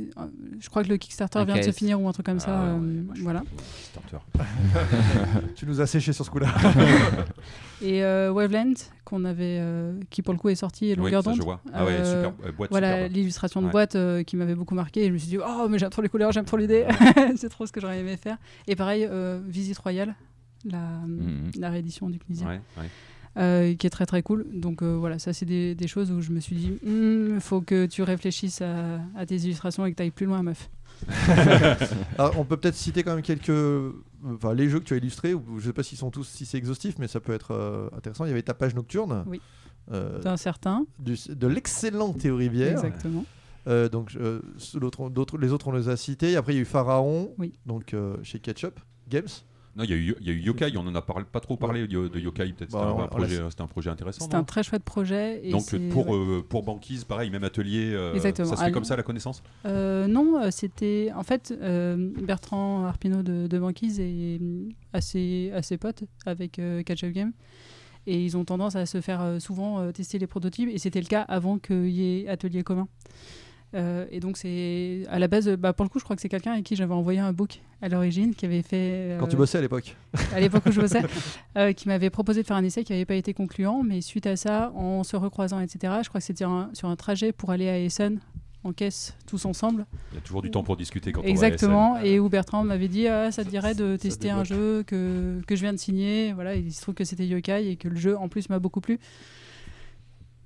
je 0.60 0.68
crois 0.68 0.84
que 0.84 0.88
le 0.88 0.96
Kickstarter 0.96 1.44
vient 1.44 1.56
de 1.56 1.62
se 1.62 1.72
finir 1.72 2.00
ou 2.00 2.08
un 2.08 2.12
truc 2.12 2.24
comme 2.26 2.38
ça. 2.38 2.56
Ah, 2.60 2.64
euh, 2.66 2.74
ouais, 2.74 3.02
moi, 3.02 3.14
voilà. 3.18 3.42
euh. 4.38 4.42
Tu 5.56 5.66
nous 5.66 5.80
as 5.80 5.86
séché 5.86 6.12
sur 6.12 6.24
ce 6.24 6.30
coup-là. 6.30 6.54
Et 7.82 8.02
euh, 8.04 8.30
Waveland, 8.32 8.72
qu'on 9.04 9.24
avait, 9.24 9.58
euh, 9.60 9.98
qui 10.10 10.22
pour 10.22 10.32
le 10.32 10.38
coup 10.38 10.48
est 10.48 10.54
sorti, 10.54 10.86
et 10.86 10.90
Oui, 10.90 10.96
Longueur 10.96 11.24
ça, 11.24 11.32
je 11.34 11.40
d'onde. 11.42 11.58
Ah 11.74 11.84
ouais, 11.84 11.92
Euh, 11.92 12.24
super. 12.32 12.52
boîte 12.52 12.70
Voilà 12.70 12.92
superbe. 12.94 13.12
l'illustration 13.12 13.60
de 13.60 13.66
Ouais. 13.66 13.72
boîte 13.72 13.96
euh, 13.96 14.22
qui 14.22 14.36
m'avait 14.36 14.54
beaucoup 14.54 14.74
marqué. 14.74 15.02
Et 15.04 15.08
je 15.08 15.12
me 15.12 15.18
suis 15.18 15.28
dit, 15.28 15.38
oh, 15.38 15.66
mais 15.68 15.78
j'aime 15.78 15.90
trop 15.90 16.00
les 16.02 16.08
couleurs, 16.08 16.32
j'aime 16.32 16.44
trop 16.46 16.56
l'idée. 16.56 16.86
c'est 17.36 17.48
trop 17.50 17.66
ce 17.66 17.72
que 17.72 17.80
j'aurais 17.80 17.98
aimé 18.00 18.16
faire. 18.16 18.38
Et 18.66 18.76
pareil, 18.76 19.06
euh, 19.10 19.40
Visite 19.46 19.78
Royale, 19.78 20.14
la, 20.64 20.78
Mhm. 20.78 21.50
la 21.58 21.70
réédition 21.70 22.08
du 22.08 22.18
Knizia, 22.18 22.46
Ouais, 22.46 22.60
ouais. 22.78 22.88
Euh, 23.36 23.74
qui 23.74 23.86
est 23.86 23.90
très 23.90 24.06
très 24.06 24.22
cool. 24.22 24.46
Donc 24.52 24.82
euh, 24.82 24.96
voilà, 24.96 25.18
ça 25.18 25.32
c'est 25.32 25.46
des, 25.46 25.74
des 25.74 25.86
choses 25.88 26.10
où 26.10 26.20
je 26.20 26.30
me 26.32 26.40
suis 26.40 26.56
dit, 26.56 26.78
il 26.84 27.38
faut 27.40 27.60
que 27.60 27.86
tu 27.86 28.02
réfléchisses 28.02 28.62
à, 28.62 29.00
à 29.16 29.26
tes 29.26 29.36
illustrations 29.36 29.84
et 29.86 29.92
que 29.92 29.96
tu 29.96 30.02
ailles 30.02 30.10
plus 30.10 30.26
loin, 30.26 30.42
meuf. 30.42 30.70
Alors, 32.18 32.34
on 32.38 32.44
peut 32.44 32.56
peut-être 32.56 32.74
citer 32.74 33.02
quand 33.02 33.14
même 33.14 33.22
quelques. 33.22 33.52
Enfin, 34.24 34.54
les 34.54 34.68
jeux 34.68 34.80
que 34.80 34.84
tu 34.84 34.94
as 34.94 34.96
illustrés, 34.96 35.34
ou 35.34 35.42
je 35.58 35.66
sais 35.66 35.72
pas 35.72 35.82
s'ils 35.82 35.98
sont 35.98 36.10
tous 36.10 36.24
si 36.26 36.46
c'est 36.46 36.58
exhaustif, 36.58 36.96
mais 36.98 37.06
ça 37.08 37.20
peut 37.20 37.34
être 37.34 37.52
euh, 37.52 37.88
intéressant. 37.96 38.24
Il 38.24 38.28
y 38.28 38.32
avait 38.32 38.42
ta 38.42 38.54
page 38.54 38.74
nocturne. 38.74 39.24
Oui. 39.26 39.40
Euh, 39.92 40.20
D'un 40.20 40.36
certain, 40.36 40.84
du- 40.98 41.14
de 41.28 41.46
l'excellent 41.46 42.12
Théo 42.12 42.36
Rivière. 42.36 42.72
exactement. 42.72 43.24
Euh, 43.68 43.88
donc, 43.88 44.12
l'autre- 44.74 45.38
les 45.38 45.52
autres, 45.52 45.68
on 45.68 45.72
les 45.72 45.88
a 45.88 45.96
cités. 45.96 46.36
Après, 46.36 46.52
il 46.54 46.56
y 46.56 46.58
a 46.58 46.62
eu 46.62 46.66
Pharaon, 46.66 47.32
Oui. 47.38 47.52
donc 47.66 47.94
chez 48.22 48.38
Ketchup 48.40 48.80
Games. 49.08 49.28
Non, 49.76 49.84
il 49.84 49.90
y, 49.90 49.92
a 49.92 49.96
eu- 49.96 50.16
il 50.20 50.26
y 50.26 50.30
a 50.30 50.32
eu 50.32 50.40
Yokai, 50.40 50.72
on 50.78 50.86
en 50.86 50.94
a 50.94 51.02
parlé, 51.02 51.26
pas 51.30 51.40
trop 51.40 51.56
parlé 51.58 51.86
de, 51.86 52.08
de 52.08 52.18
Yokai, 52.18 52.46
peut-être 52.54 52.70
Bah, 52.72 52.88
c'était 52.90 53.02
un, 53.02 53.06
projet, 53.08 53.26
laisse- 53.42 53.50
c'était 53.50 53.62
un 53.62 53.66
projet 53.66 53.90
intéressant. 53.90 54.24
C'était 54.24 54.34
un 54.36 54.42
très 54.44 54.62
chouette 54.62 54.82
projet. 54.84 55.46
Et 55.46 55.50
Donc 55.50 55.62
c'est- 55.62 55.78
pour, 55.90 56.08
ouais. 56.08 56.16
euh, 56.16 56.40
pour 56.42 56.62
Banquise, 56.62 57.04
pareil, 57.04 57.28
même 57.30 57.44
atelier, 57.44 57.92
euh, 57.92 58.14
Exactement. 58.14 58.48
ça 58.48 58.56
se 58.56 58.60
fait 58.62 58.68
Ah, 58.68 58.72
comme 58.72 58.84
ça 58.84 58.96
la 58.96 59.02
connaissance? 59.02 59.42
Euh, 59.66 60.06
non, 60.06 60.40
euh, 60.40 60.50
c'était 60.50 61.10
en 61.14 61.22
fait 61.24 61.52
euh, 61.60 62.10
Bertrand 62.22 62.86
Arpino 62.86 63.22
de, 63.22 63.46
de 63.48 63.58
Banquise 63.58 64.00
est 64.00 64.38
euh, 64.40 64.68
assez, 64.94 65.50
assez 65.54 65.76
pote 65.76 66.04
avec 66.24 66.58
euh, 66.58 66.82
Catch 66.82 67.04
Up 67.04 67.12
Game. 67.12 67.32
Et 68.06 68.24
ils 68.24 68.36
ont 68.36 68.44
tendance 68.44 68.76
à 68.76 68.86
se 68.86 69.00
faire 69.00 69.20
euh, 69.20 69.40
souvent 69.40 69.80
euh, 69.80 69.90
tester 69.92 70.18
les 70.18 70.28
prototypes. 70.28 70.70
Et 70.72 70.78
c'était 70.78 71.00
le 71.00 71.06
cas 71.08 71.22
avant 71.22 71.58
qu'il 71.58 71.88
y 71.90 72.20
ait 72.20 72.28
atelier 72.28 72.62
commun. 72.62 72.88
Euh, 73.74 74.06
et 74.10 74.20
donc, 74.20 74.36
c'est 74.36 75.02
à 75.10 75.18
la 75.18 75.28
base, 75.28 75.48
bah, 75.48 75.72
pour 75.72 75.84
le 75.84 75.90
coup, 75.90 75.98
je 75.98 76.04
crois 76.04 76.16
que 76.16 76.22
c'est 76.22 76.28
quelqu'un 76.28 76.52
avec 76.52 76.64
qui 76.64 76.76
j'avais 76.76 76.94
envoyé 76.94 77.18
un 77.18 77.32
book 77.32 77.60
à 77.82 77.88
l'origine, 77.88 78.34
qui 78.34 78.46
avait 78.46 78.62
fait. 78.62 79.16
Quand 79.18 79.26
euh, 79.26 79.30
tu 79.30 79.36
bossais 79.36 79.58
à 79.58 79.60
l'époque. 79.60 79.96
à 80.34 80.40
l'époque 80.40 80.64
où 80.66 80.72
je 80.72 80.80
bossais, 80.80 81.02
euh, 81.58 81.72
qui 81.72 81.88
m'avait 81.88 82.10
proposé 82.10 82.42
de 82.42 82.46
faire 82.46 82.56
un 82.56 82.64
essai 82.64 82.84
qui 82.84 82.92
n'avait 82.92 83.04
pas 83.04 83.14
été 83.14 83.34
concluant, 83.34 83.82
mais 83.82 84.00
suite 84.00 84.26
à 84.26 84.36
ça, 84.36 84.72
en 84.74 85.04
se 85.04 85.16
recroisant, 85.16 85.60
etc., 85.60 85.94
je 86.02 86.08
crois 86.08 86.20
que 86.20 86.26
c'était 86.26 86.44
sur 86.72 86.88
un 86.88 86.96
trajet 86.96 87.32
pour 87.32 87.50
aller 87.50 87.68
à 87.68 87.78
Essen 87.78 88.20
en 88.64 88.72
caisse 88.72 89.14
tous 89.26 89.44
ensemble. 89.44 89.86
Il 90.10 90.16
y 90.16 90.18
a 90.18 90.20
toujours 90.20 90.42
du 90.42 90.50
temps 90.50 90.64
pour 90.64 90.76
discuter 90.76 91.12
quand 91.12 91.22
Exactement, 91.22 91.90
on 91.90 91.94
va 91.94 92.00
à 92.00 92.06
et 92.06 92.18
où 92.18 92.28
Bertrand 92.28 92.64
m'avait 92.64 92.88
dit 92.88 93.06
ah, 93.06 93.30
ça 93.30 93.44
te 93.44 93.48
dirait 93.48 93.74
de 93.76 93.96
tester 93.96 94.30
un 94.30 94.42
jeu 94.42 94.82
que, 94.84 95.40
que 95.46 95.54
je 95.54 95.60
viens 95.60 95.72
de 95.72 95.78
signer. 95.78 96.32
Voilà, 96.32 96.56
il 96.56 96.72
se 96.72 96.82
trouve 96.82 96.94
que 96.94 97.04
c'était 97.04 97.26
Yokai 97.26 97.70
et 97.70 97.76
que 97.76 97.86
le 97.86 97.96
jeu 97.96 98.16
en 98.16 98.28
plus 98.28 98.48
m'a 98.48 98.58
beaucoup 98.58 98.80
plu. 98.80 98.98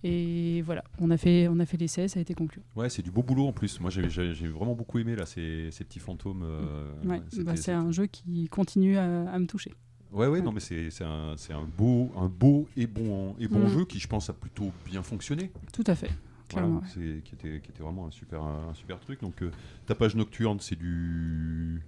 Et 0.03 0.63
voilà, 0.63 0.83
on 0.99 1.11
a 1.11 1.17
fait, 1.19 1.47
on 1.49 1.59
a 1.61 1.67
fait 1.67 1.77
l'essai, 1.77 2.09
ça 2.09 2.19
a 2.19 2.23
été 2.23 2.35
conclu. 2.35 2.63
Ouais, 2.75 2.89
c'est 2.89 3.03
du 3.03 3.11
beau 3.11 3.23
boulot 3.23 3.47
en 3.49 3.53
plus. 3.53 3.79
Moi, 3.81 3.91
j'ai- 3.91 4.33
vraiment 4.49 4.75
beaucoup 4.75 4.99
aimé 4.99 5.15
là, 5.15 5.27
ces, 5.27 5.71
ces 5.71 5.85
petits 5.85 5.99
fantômes. 5.99 6.43
euh, 6.43 6.91
Ouais, 7.05 7.21
bah, 7.45 7.57
c'est 7.57 7.73
un 7.73 7.91
jeu 7.93 8.07
qui 8.07 8.49
continue 8.49 8.97
à, 8.97 9.31
à 9.31 9.39
me 9.39 9.47
toucher. 9.47 9.75
Ouais, 10.13 10.27
ouais, 10.27 10.41
non, 10.41 10.51
mais 10.53 10.61
c'est 10.61 10.91
un, 11.05 11.35
un 11.51 11.65
beau, 11.77 12.11
un 12.17 12.27
beau 12.29 12.67
et 12.77 12.87
bon, 12.87 13.37
et 13.39 13.47
bon 13.47 13.67
Mm. 13.67 13.69
jeu 13.69 13.85
qui, 13.85 13.99
je 14.01 14.09
pense, 14.09 14.29
a 14.31 14.33
plutôt 14.33 14.73
bien 14.87 15.03
fonctionné. 15.03 15.53
Tout 15.73 15.85
à 15.87 15.95
fait. 15.95 16.11
Voilà, 16.53 16.67
Clairement, 16.67 16.81
ouais. 16.81 17.21
qui 17.23 17.35
était, 17.35 17.61
qui 17.61 17.71
était 17.71 17.83
vraiment 17.83 18.07
un 18.07 18.11
super, 18.11 18.43
un, 18.43 18.75
super 18.75 18.99
truc. 18.99 19.21
Donc, 19.21 19.41
euh, 19.43 19.53
ta 19.87 19.95
page 19.95 20.17
nocturne, 20.17 20.59
c'est 20.61 20.75
du, 20.77 21.81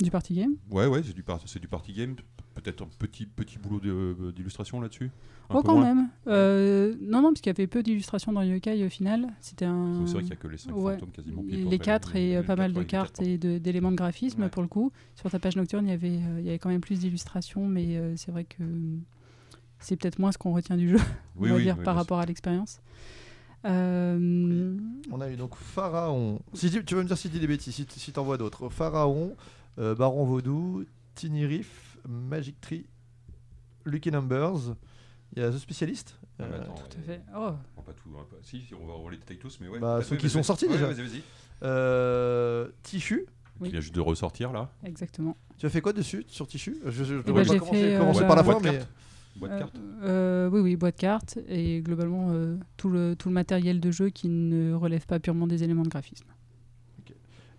Du 0.00 0.10
party 0.10 0.34
game? 0.34 0.54
Ouais, 0.70 0.86
ouais, 0.86 1.02
c'est 1.02 1.12
du, 1.12 1.22
par- 1.22 1.42
c'est 1.44 1.58
du 1.60 1.68
party 1.68 1.92
game. 1.92 2.14
Peut-être 2.54 2.82
un 2.82 2.88
petit, 2.98 3.26
petit 3.26 3.58
boulot 3.58 3.80
de- 3.80 4.32
d'illustration 4.32 4.80
là-dessus. 4.80 5.10
Oh, 5.52 5.62
quand 5.64 5.76
moins 5.76 5.94
même. 5.94 6.08
Euh, 6.26 6.94
non, 7.00 7.22
non, 7.22 7.28
parce 7.30 7.40
qu'il 7.40 7.50
y 7.50 7.56
avait 7.56 7.66
peu 7.66 7.82
d'illustrations 7.82 8.32
dans 8.32 8.42
Yokai 8.42 8.84
au 8.84 8.88
final. 8.88 9.28
C'était 9.40 9.64
un. 9.64 10.04
C'est 10.06 10.12
vrai 10.14 10.22
qu'il 10.22 10.30
n'y 10.30 10.32
a 10.32 10.36
que 10.36 10.48
les 10.48 10.58
5 10.58 10.76
Ouais. 10.76 10.94
fantômes 10.94 11.10
quasiment. 11.10 11.42
Les, 11.42 11.48
Puis 11.48 11.58
les 11.58 11.64
après, 11.66 11.78
quatre 11.78 12.14
les- 12.14 12.20
et 12.20 12.36
euh, 12.36 12.40
les 12.40 12.46
pas 12.46 12.56
mal 12.56 12.72
de 12.72 12.82
cartes 12.82 13.22
et 13.22 13.38
d'éléments 13.38 13.90
de 13.92 13.96
graphisme 13.96 14.42
Ouais. 14.42 14.48
pour 14.48 14.62
le 14.62 14.68
coup. 14.68 14.92
Sur 15.16 15.30
ta 15.30 15.38
page 15.38 15.56
nocturne, 15.56 15.86
il 15.86 15.90
y 15.90 15.92
avait, 15.94 16.08
euh, 16.08 16.40
il 16.40 16.44
y 16.46 16.48
avait 16.50 16.58
quand 16.58 16.68
même 16.68 16.80
plus 16.80 16.98
d'illustrations, 17.00 17.66
mais 17.66 17.96
euh, 17.96 18.14
c'est 18.16 18.30
vrai 18.32 18.44
que 18.44 18.62
c'est 19.78 19.96
peut-être 19.96 20.18
moins 20.18 20.30
ce 20.32 20.38
qu'on 20.38 20.52
retient 20.52 20.76
du 20.76 20.90
jeu, 20.90 20.98
on 21.36 21.42
Oui, 21.44 21.48
va 21.50 21.56
oui, 21.56 21.62
dire, 21.62 21.76
oui, 21.78 21.84
par 21.84 21.94
rapport 21.96 22.18
à 22.20 22.26
l'expérience. 22.26 22.80
Euh, 23.64 24.76
On 25.10 25.20
a 25.20 25.30
eu 25.30 25.36
donc 25.36 25.54
Pharaon. 25.56 26.40
Si 26.54 26.70
tu, 26.70 26.84
tu 26.84 26.94
vas 26.94 27.02
me 27.02 27.06
dire 27.06 27.16
si 27.18 27.28
je 27.28 27.32
dis 27.34 27.40
des 27.40 27.46
bêtises, 27.46 27.74
si, 27.74 27.86
si 27.88 28.12
t'en 28.12 28.24
vois 28.24 28.38
d'autres. 28.38 28.68
Pharaon, 28.68 29.36
euh, 29.78 29.94
Baron 29.94 30.24
Vaudou, 30.24 30.84
Tiny 31.14 31.44
Riff, 31.44 31.89
Magic 32.08 32.60
Tree, 32.60 32.86
Lucky 33.84 34.10
Numbers. 34.10 34.74
Il 35.36 35.42
y 35.42 35.44
a 35.44 35.50
The 35.50 35.58
Specialist. 35.58 36.16
Ah, 36.38 36.42
Euh, 36.44 36.60
attends, 36.62 36.74
tout 36.74 36.80
à 36.96 36.98
ouais. 36.98 37.04
fait. 37.06 37.22
Oh, 37.36 37.50
On 37.76 37.80
va 37.80 37.86
pas 37.86 37.92
tout, 37.92 38.08
on 38.12 38.18
va 38.18 38.24
pas- 38.24 38.36
Si, 38.42 38.62
si, 38.62 38.74
on 38.74 38.84
va, 38.86 38.94
on 38.94 39.04
va 39.04 39.10
les 39.12 39.18
détailler 39.18 39.38
tous, 39.38 39.58
mais 39.60 39.68
ouais. 39.68 39.78
Bah, 39.78 40.00
ceux 40.02 40.16
qui 40.16 40.28
sont 40.28 40.42
sortis, 40.42 40.66
Ouais, 40.66 40.72
déjà. 40.72 40.86
Vas-y, 40.86 41.02
vas-y. 41.06 41.22
euh, 41.62 42.68
Tishu. 42.82 43.26
Oui. 43.60 43.68
Il 43.68 43.72
vient 43.72 43.80
juste 43.80 43.94
de 43.94 44.00
ressortir 44.00 44.52
là. 44.52 44.70
exactement. 44.84 45.36
Tu 45.58 45.66
as 45.66 45.68
fait 45.70 45.82
quoi 45.82 45.92
dessus 45.92 46.24
sur 46.28 46.46
Tishu? 46.48 46.78
Je, 46.86 47.04
je, 47.04 47.14
bah, 47.16 47.42
j'ai 47.44 47.58
commencer, 47.58 47.90
fait, 47.92 47.98
commencer 47.98 48.22
euh, 48.22 48.26
par 48.26 48.36
la 48.36 48.42
boîte 48.42 48.62
mais 48.62 48.72
carte. 48.78 48.88
Boîte 49.36 49.50
de 49.52 49.56
Euh, 49.56 49.58
cartes. 49.60 49.76
euh, 50.02 50.50
oui, 50.50 50.60
oui, 50.60 50.76
boîte 50.76 50.96
cartes 50.96 51.38
et 51.46 51.82
globalement 51.82 52.30
euh, 52.30 52.56
tout, 52.78 52.88
le, 52.88 53.14
tout 53.16 53.28
le 53.28 53.34
matériel 53.34 53.78
de 53.78 53.90
jeu 53.90 54.08
qui 54.08 54.28
ne 54.30 54.72
relève 54.72 55.04
pas 55.06 55.20
purement 55.20 55.46
des 55.46 55.62
éléments 55.62 55.82
de 55.82 55.88
graphisme. 55.90 56.26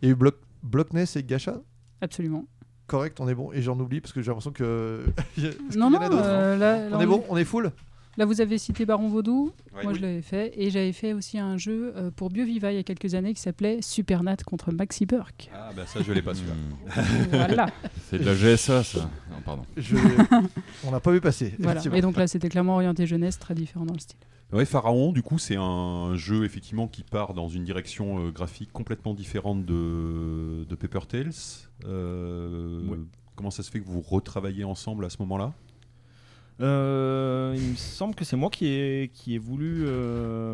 eu 0.01 0.15
Block, 0.15 0.35
Blockness 0.63 1.15
et 1.15 1.23
Gacha? 1.23 1.61
Absolument. 2.01 2.45
Correct, 2.91 3.21
on 3.21 3.29
est 3.29 3.33
bon. 3.35 3.53
Et 3.53 3.61
j'en 3.61 3.79
oublie 3.79 4.01
parce 4.01 4.11
que 4.11 4.21
j'ai 4.21 4.27
l'impression 4.27 4.51
que. 4.51 5.05
Y 5.37 5.77
Non, 5.77 5.85
en 5.85 5.89
non, 5.91 5.99
a 5.99 6.09
d'autres, 6.09 6.23
euh, 6.25 6.57
là, 6.57 6.89
là, 6.89 6.97
On 6.97 6.99
est 6.99 7.05
bon, 7.05 7.23
on 7.29 7.37
est 7.37 7.45
full. 7.45 7.71
Là, 8.17 8.25
vous 8.25 8.41
avez 8.41 8.57
cité 8.57 8.85
Baron 8.85 9.07
Vaudou. 9.07 9.53
Ouais, 9.73 9.83
Moi, 9.83 9.93
oui. 9.93 9.97
je 9.97 10.01
l'avais 10.05 10.21
fait. 10.21 10.51
Et 10.57 10.69
j'avais 10.71 10.91
fait 10.91 11.13
aussi 11.13 11.39
un 11.39 11.55
jeu 11.57 11.93
euh, 11.95 12.11
pour 12.13 12.27
BioViva 12.29 12.73
il 12.73 12.75
y 12.75 12.79
a 12.79 12.83
quelques 12.83 13.15
années 13.15 13.33
qui 13.33 13.39
s'appelait 13.39 13.81
Supernat 13.81 14.35
contre 14.45 14.73
Maxi 14.73 15.05
Burke. 15.05 15.49
Ah, 15.55 15.69
bah 15.73 15.83
ça, 15.87 16.01
je 16.05 16.11
l'ai 16.11 16.21
pas 16.21 16.33
celui-là. 16.33 16.53
Hmm. 16.53 17.27
voilà. 17.31 17.67
C'est 18.09 18.19
de 18.19 18.25
la 18.25 18.33
GSA, 18.35 18.83
ça. 18.83 19.09
Non, 19.31 19.37
pardon. 19.45 19.63
Je- 19.77 19.95
on 20.85 20.91
n'a 20.91 20.99
pas 20.99 21.11
vu 21.13 21.21
passer. 21.21 21.53
voilà. 21.59 21.79
Et 21.93 22.01
donc 22.01 22.17
là, 22.17 22.27
c'était 22.27 22.49
clairement 22.49 22.73
orienté 22.75 23.07
jeunesse, 23.07 23.39
très 23.39 23.53
différent 23.55 23.85
dans 23.85 23.93
le 23.93 23.99
style. 23.99 24.19
Ouais, 24.53 24.65
Pharaon, 24.65 25.11
du 25.13 25.23
coup, 25.23 25.37
c'est 25.39 25.55
un 25.55 26.15
jeu 26.15 26.43
effectivement 26.43 26.87
qui 26.87 27.03
part 27.03 27.33
dans 27.33 27.47
une 27.47 27.63
direction 27.63 28.19
euh, 28.27 28.31
graphique 28.31 28.71
complètement 28.73 29.13
différente 29.13 29.65
de, 29.65 30.65
de 30.67 30.75
Paper 30.75 31.05
Tales. 31.07 31.31
Euh, 31.85 32.81
Ouais. 32.87 32.97
Comment 33.35 33.49
ça 33.49 33.63
se 33.63 33.71
fait 33.71 33.79
que 33.79 33.87
vous 33.87 34.01
retravaillez 34.01 34.63
ensemble 34.65 35.05
à 35.05 35.09
ce 35.09 35.17
moment-là? 35.19 35.53
Euh, 36.59 37.55
il 37.57 37.71
me 37.71 37.75
semble 37.75 38.13
que 38.13 38.23
c'est 38.25 38.35
moi 38.35 38.49
qui 38.49 38.67
ai, 38.67 39.09
qui 39.13 39.33
ai 39.35 39.39
voulu. 39.39 39.83
euh, 39.87 40.53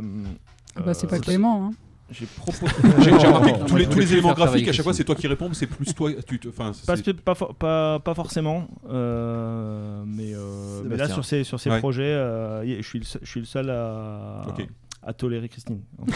Ah 0.76 0.82
bah, 0.82 0.94
c'est 0.94 1.08
euh, 1.08 1.10
pas 1.10 1.20
Clément. 1.20 1.66
Hein. 1.66 1.72
J'ai 2.10 2.26
proposé. 2.26 2.66
J'ai 3.04 3.12
remarqué 3.12 3.52
que 3.54 3.66
tous 3.68 3.76
les, 3.76 3.86
tous 3.88 4.00
les 4.00 4.14
éléments 4.14 4.34
graphiques, 4.34 4.68
à 4.68 4.72
chaque 4.72 4.84
fois, 4.84 4.92
Christine. 4.94 4.94
c'est 4.94 5.04
toi 5.04 5.16
qui 5.16 5.28
réponds, 5.28 5.50
mais 5.50 5.56
c'est 5.56 5.68
plus 5.68 5.94
toi. 5.94 6.10
Tu 6.26 6.40
te- 6.40 6.48
enfin, 6.48 6.72
Pas, 6.86 6.96
c'est- 6.96 7.14
pas, 7.14 7.36
for- 7.36 7.54
pas, 7.54 8.00
pas 8.00 8.14
forcément, 8.14 8.68
euh, 8.90 10.04
mais, 10.06 10.32
euh, 10.34 10.82
mais 10.86 10.92
là 10.92 11.06
Sébastien. 11.08 11.14
sur 11.16 11.26
ces, 11.26 11.44
sur 11.44 11.60
ces 11.60 11.70
Ouais. 11.70 11.80
projets, 11.80 12.04
euh, 12.06 12.64
y- 12.66 12.78
je, 12.82 12.88
suis 12.88 13.00
le, 13.00 13.06
seul- 13.06 13.22
je 13.24 13.30
suis 13.30 13.40
le 13.42 13.46
seul 13.46 13.70
à, 13.70 14.46
Ok. 14.48 14.66
à 15.04 15.12
tolérer 15.14 15.50
Christine. 15.50 15.82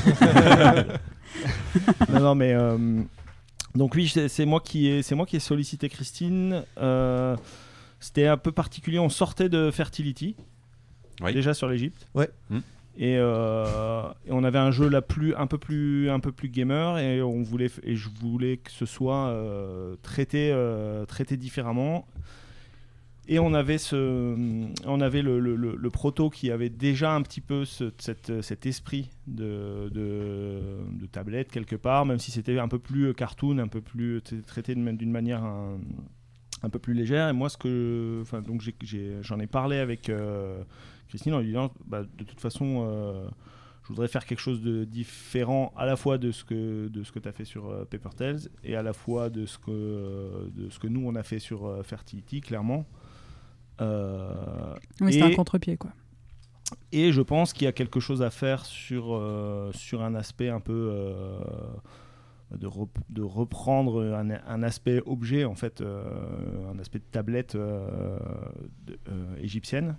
non, 2.09 2.19
non, 2.19 2.35
mais 2.35 2.53
euh, 2.53 3.01
donc 3.75 3.95
oui, 3.95 4.07
c'est 4.07 4.27
c'est 4.29 4.45
moi 4.45 4.59
qui 4.61 4.87
ai, 4.87 5.01
c'est 5.03 5.15
moi 5.15 5.25
qui 5.25 5.35
ai 5.35 5.39
sollicité 5.39 5.89
Christine. 5.89 6.63
Euh, 6.79 7.35
C'était 7.99 8.25
un 8.27 8.37
peu 8.37 8.51
particulier. 8.51 8.97
On 8.97 9.09
sortait 9.09 9.47
de 9.49 9.69
Fertility, 9.71 10.35
Oui. 11.21 11.33
déjà 11.33 11.53
sur 11.53 11.67
l'Egypte. 11.67 12.07
Ouais. 12.15 12.29
Hmm. 12.49 12.59
Et, 12.97 13.15
euh, 13.17 14.03
et 14.25 14.31
on 14.31 14.43
avait 14.43 14.57
un 14.59 14.71
jeu 14.71 14.89
là 14.89 15.01
plus 15.01 15.33
un 15.35 15.47
peu 15.47 15.57
plus 15.57 16.09
un 16.09 16.19
peu 16.19 16.31
plus 16.33 16.49
gamer 16.49 16.97
et 16.97 17.21
on 17.21 17.41
voulait 17.41 17.69
et 17.83 17.95
je 17.95 18.09
voulais 18.09 18.57
que 18.57 18.69
ce 18.71 18.85
soit 18.85 19.27
euh, 19.29 19.95
traité 20.01 20.51
euh, 20.51 21.05
traité 21.05 21.37
différemment. 21.37 22.05
Et 23.27 23.39
on 23.39 23.53
avait 23.53 23.77
ce 23.77 24.35
on 24.85 24.99
avait 24.99 25.21
le, 25.21 25.89
proto 25.89 26.29
qui 26.29 26.51
avait 26.51 26.69
déjà 26.69 27.13
un 27.15 27.21
petit 27.21 27.39
peu 27.39 27.63
ce- 27.63 27.93
cette- 27.97 28.41
cet 28.41 28.65
esprit 28.65 29.09
de, 29.25 29.87
de, 29.89 31.05
tablette 31.11 31.49
quelque 31.49 31.75
part 31.77 32.05
même 32.05 32.19
si 32.19 32.31
c'était 32.31 32.59
un 32.59 32.67
peu 32.67 32.79
plus 32.79 33.13
cartoon 33.13 33.57
un 33.59 33.67
peu 33.67 33.79
plus 33.79 34.21
traité 34.45 34.75
d'une 34.75 35.11
manière 35.11 35.43
un, 35.43 35.79
un 36.63 36.69
peu 36.69 36.79
plus 36.79 36.93
légère. 36.93 37.29
Et 37.29 37.33
moi 37.33 37.47
ce 37.47 37.57
que 37.57 38.19
enfin 38.21 38.41
donc 38.41 38.61
j'en 39.21 39.39
ai, 39.39 39.47
parlé 39.47 39.77
avec 39.77 40.11
Christine 41.11 41.33
en 41.35 41.39
lui 41.39 41.47
disant 41.47 41.71
bah, 41.85 42.01
de 42.03 42.23
toute 42.23 42.39
façon 42.41 42.85
euh, 42.89 43.27
je 43.83 43.87
voudrais 43.89 44.07
faire 44.07 44.25
quelque 44.25 44.39
chose 44.39 44.61
de 44.61 44.83
différent 44.85 45.73
à 45.77 45.85
la 45.85 45.95
fois 45.95 46.17
de 46.17 46.31
ce 46.31 46.43
que 46.43 46.87
de 46.87 47.03
ce 47.03 47.11
que 47.11 47.19
tu 47.19 47.27
as 47.29 47.31
fait 47.31 47.45
sur 47.45 47.69
euh, 47.69 47.85
Paper 47.85 48.09
Tales 48.15 48.39
et 48.63 48.75
à 48.75 48.81
la 48.83 48.93
fois 48.93 49.29
de 49.29 49.45
ce 49.45 49.57
que 49.59 49.69
euh, 49.71 50.49
de 50.55 50.69
ce 50.69 50.79
que 50.79 50.87
nous 50.87 51.05
on 51.07 51.15
a 51.15 51.23
fait 51.23 51.39
sur 51.39 51.85
Fertility 51.85 52.41
clairement 52.41 52.85
Oui, 55.01 55.17
Et- 55.17 55.21
un 55.21 55.31
contre-pied, 55.31 55.77
quoi. 55.77 55.91
et 56.91 57.11
je 57.11 57.21
pense 57.21 57.53
qu'il 57.53 57.65
y 57.65 57.67
a 57.67 57.71
quelque 57.71 57.99
chose 57.99 58.21
à 58.21 58.29
faire 58.29 58.65
sur, 58.65 59.19
sur 59.73 60.01
un 60.03 60.13
aspect 60.15 60.49
un 60.49 60.59
peu 60.59 60.93
de, 62.51 62.67
rep- 62.67 62.99
de 63.09 63.21
reprendre 63.23 64.03
un, 64.13 64.29
un 64.29 64.63
aspect 64.63 65.01
objet, 65.05 65.45
en 65.45 65.55
fait, 65.55 65.81
euh, 65.81 66.03
un 66.73 66.77
aspect 66.79 66.99
de 66.99 67.05
tablette 67.11 67.55
euh, 67.55 68.19
de- 68.85 68.99
euh, 69.09 69.35
égyptienne. 69.41 69.95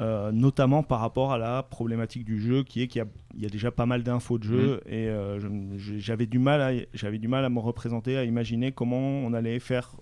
Euh, 0.00 0.30
notamment 0.30 0.84
par 0.84 1.00
rapport 1.00 1.32
à 1.32 1.38
la 1.38 1.64
problématique 1.64 2.24
du 2.24 2.40
jeu 2.40 2.62
qui 2.62 2.82
est 2.82 2.86
qu'il 2.86 3.00
y 3.00 3.02
a, 3.02 3.08
il 3.34 3.42
y 3.42 3.46
a 3.46 3.48
déjà 3.48 3.72
pas 3.72 3.84
mal 3.84 4.04
d'infos 4.04 4.38
de 4.38 4.44
jeu 4.44 4.80
et 4.86 5.08
euh, 5.08 5.40
j'avais 5.76 6.26
du 6.26 6.38
mal 6.38 6.60
à 6.62 6.70
j'avais 6.94 7.18
du 7.18 7.26
mal 7.26 7.44
à 7.44 7.48
me 7.48 7.58
représenter 7.58 8.16
à 8.16 8.22
imaginer 8.22 8.70
comment 8.70 8.96
on 8.96 9.32
allait 9.32 9.58
faire 9.58 9.96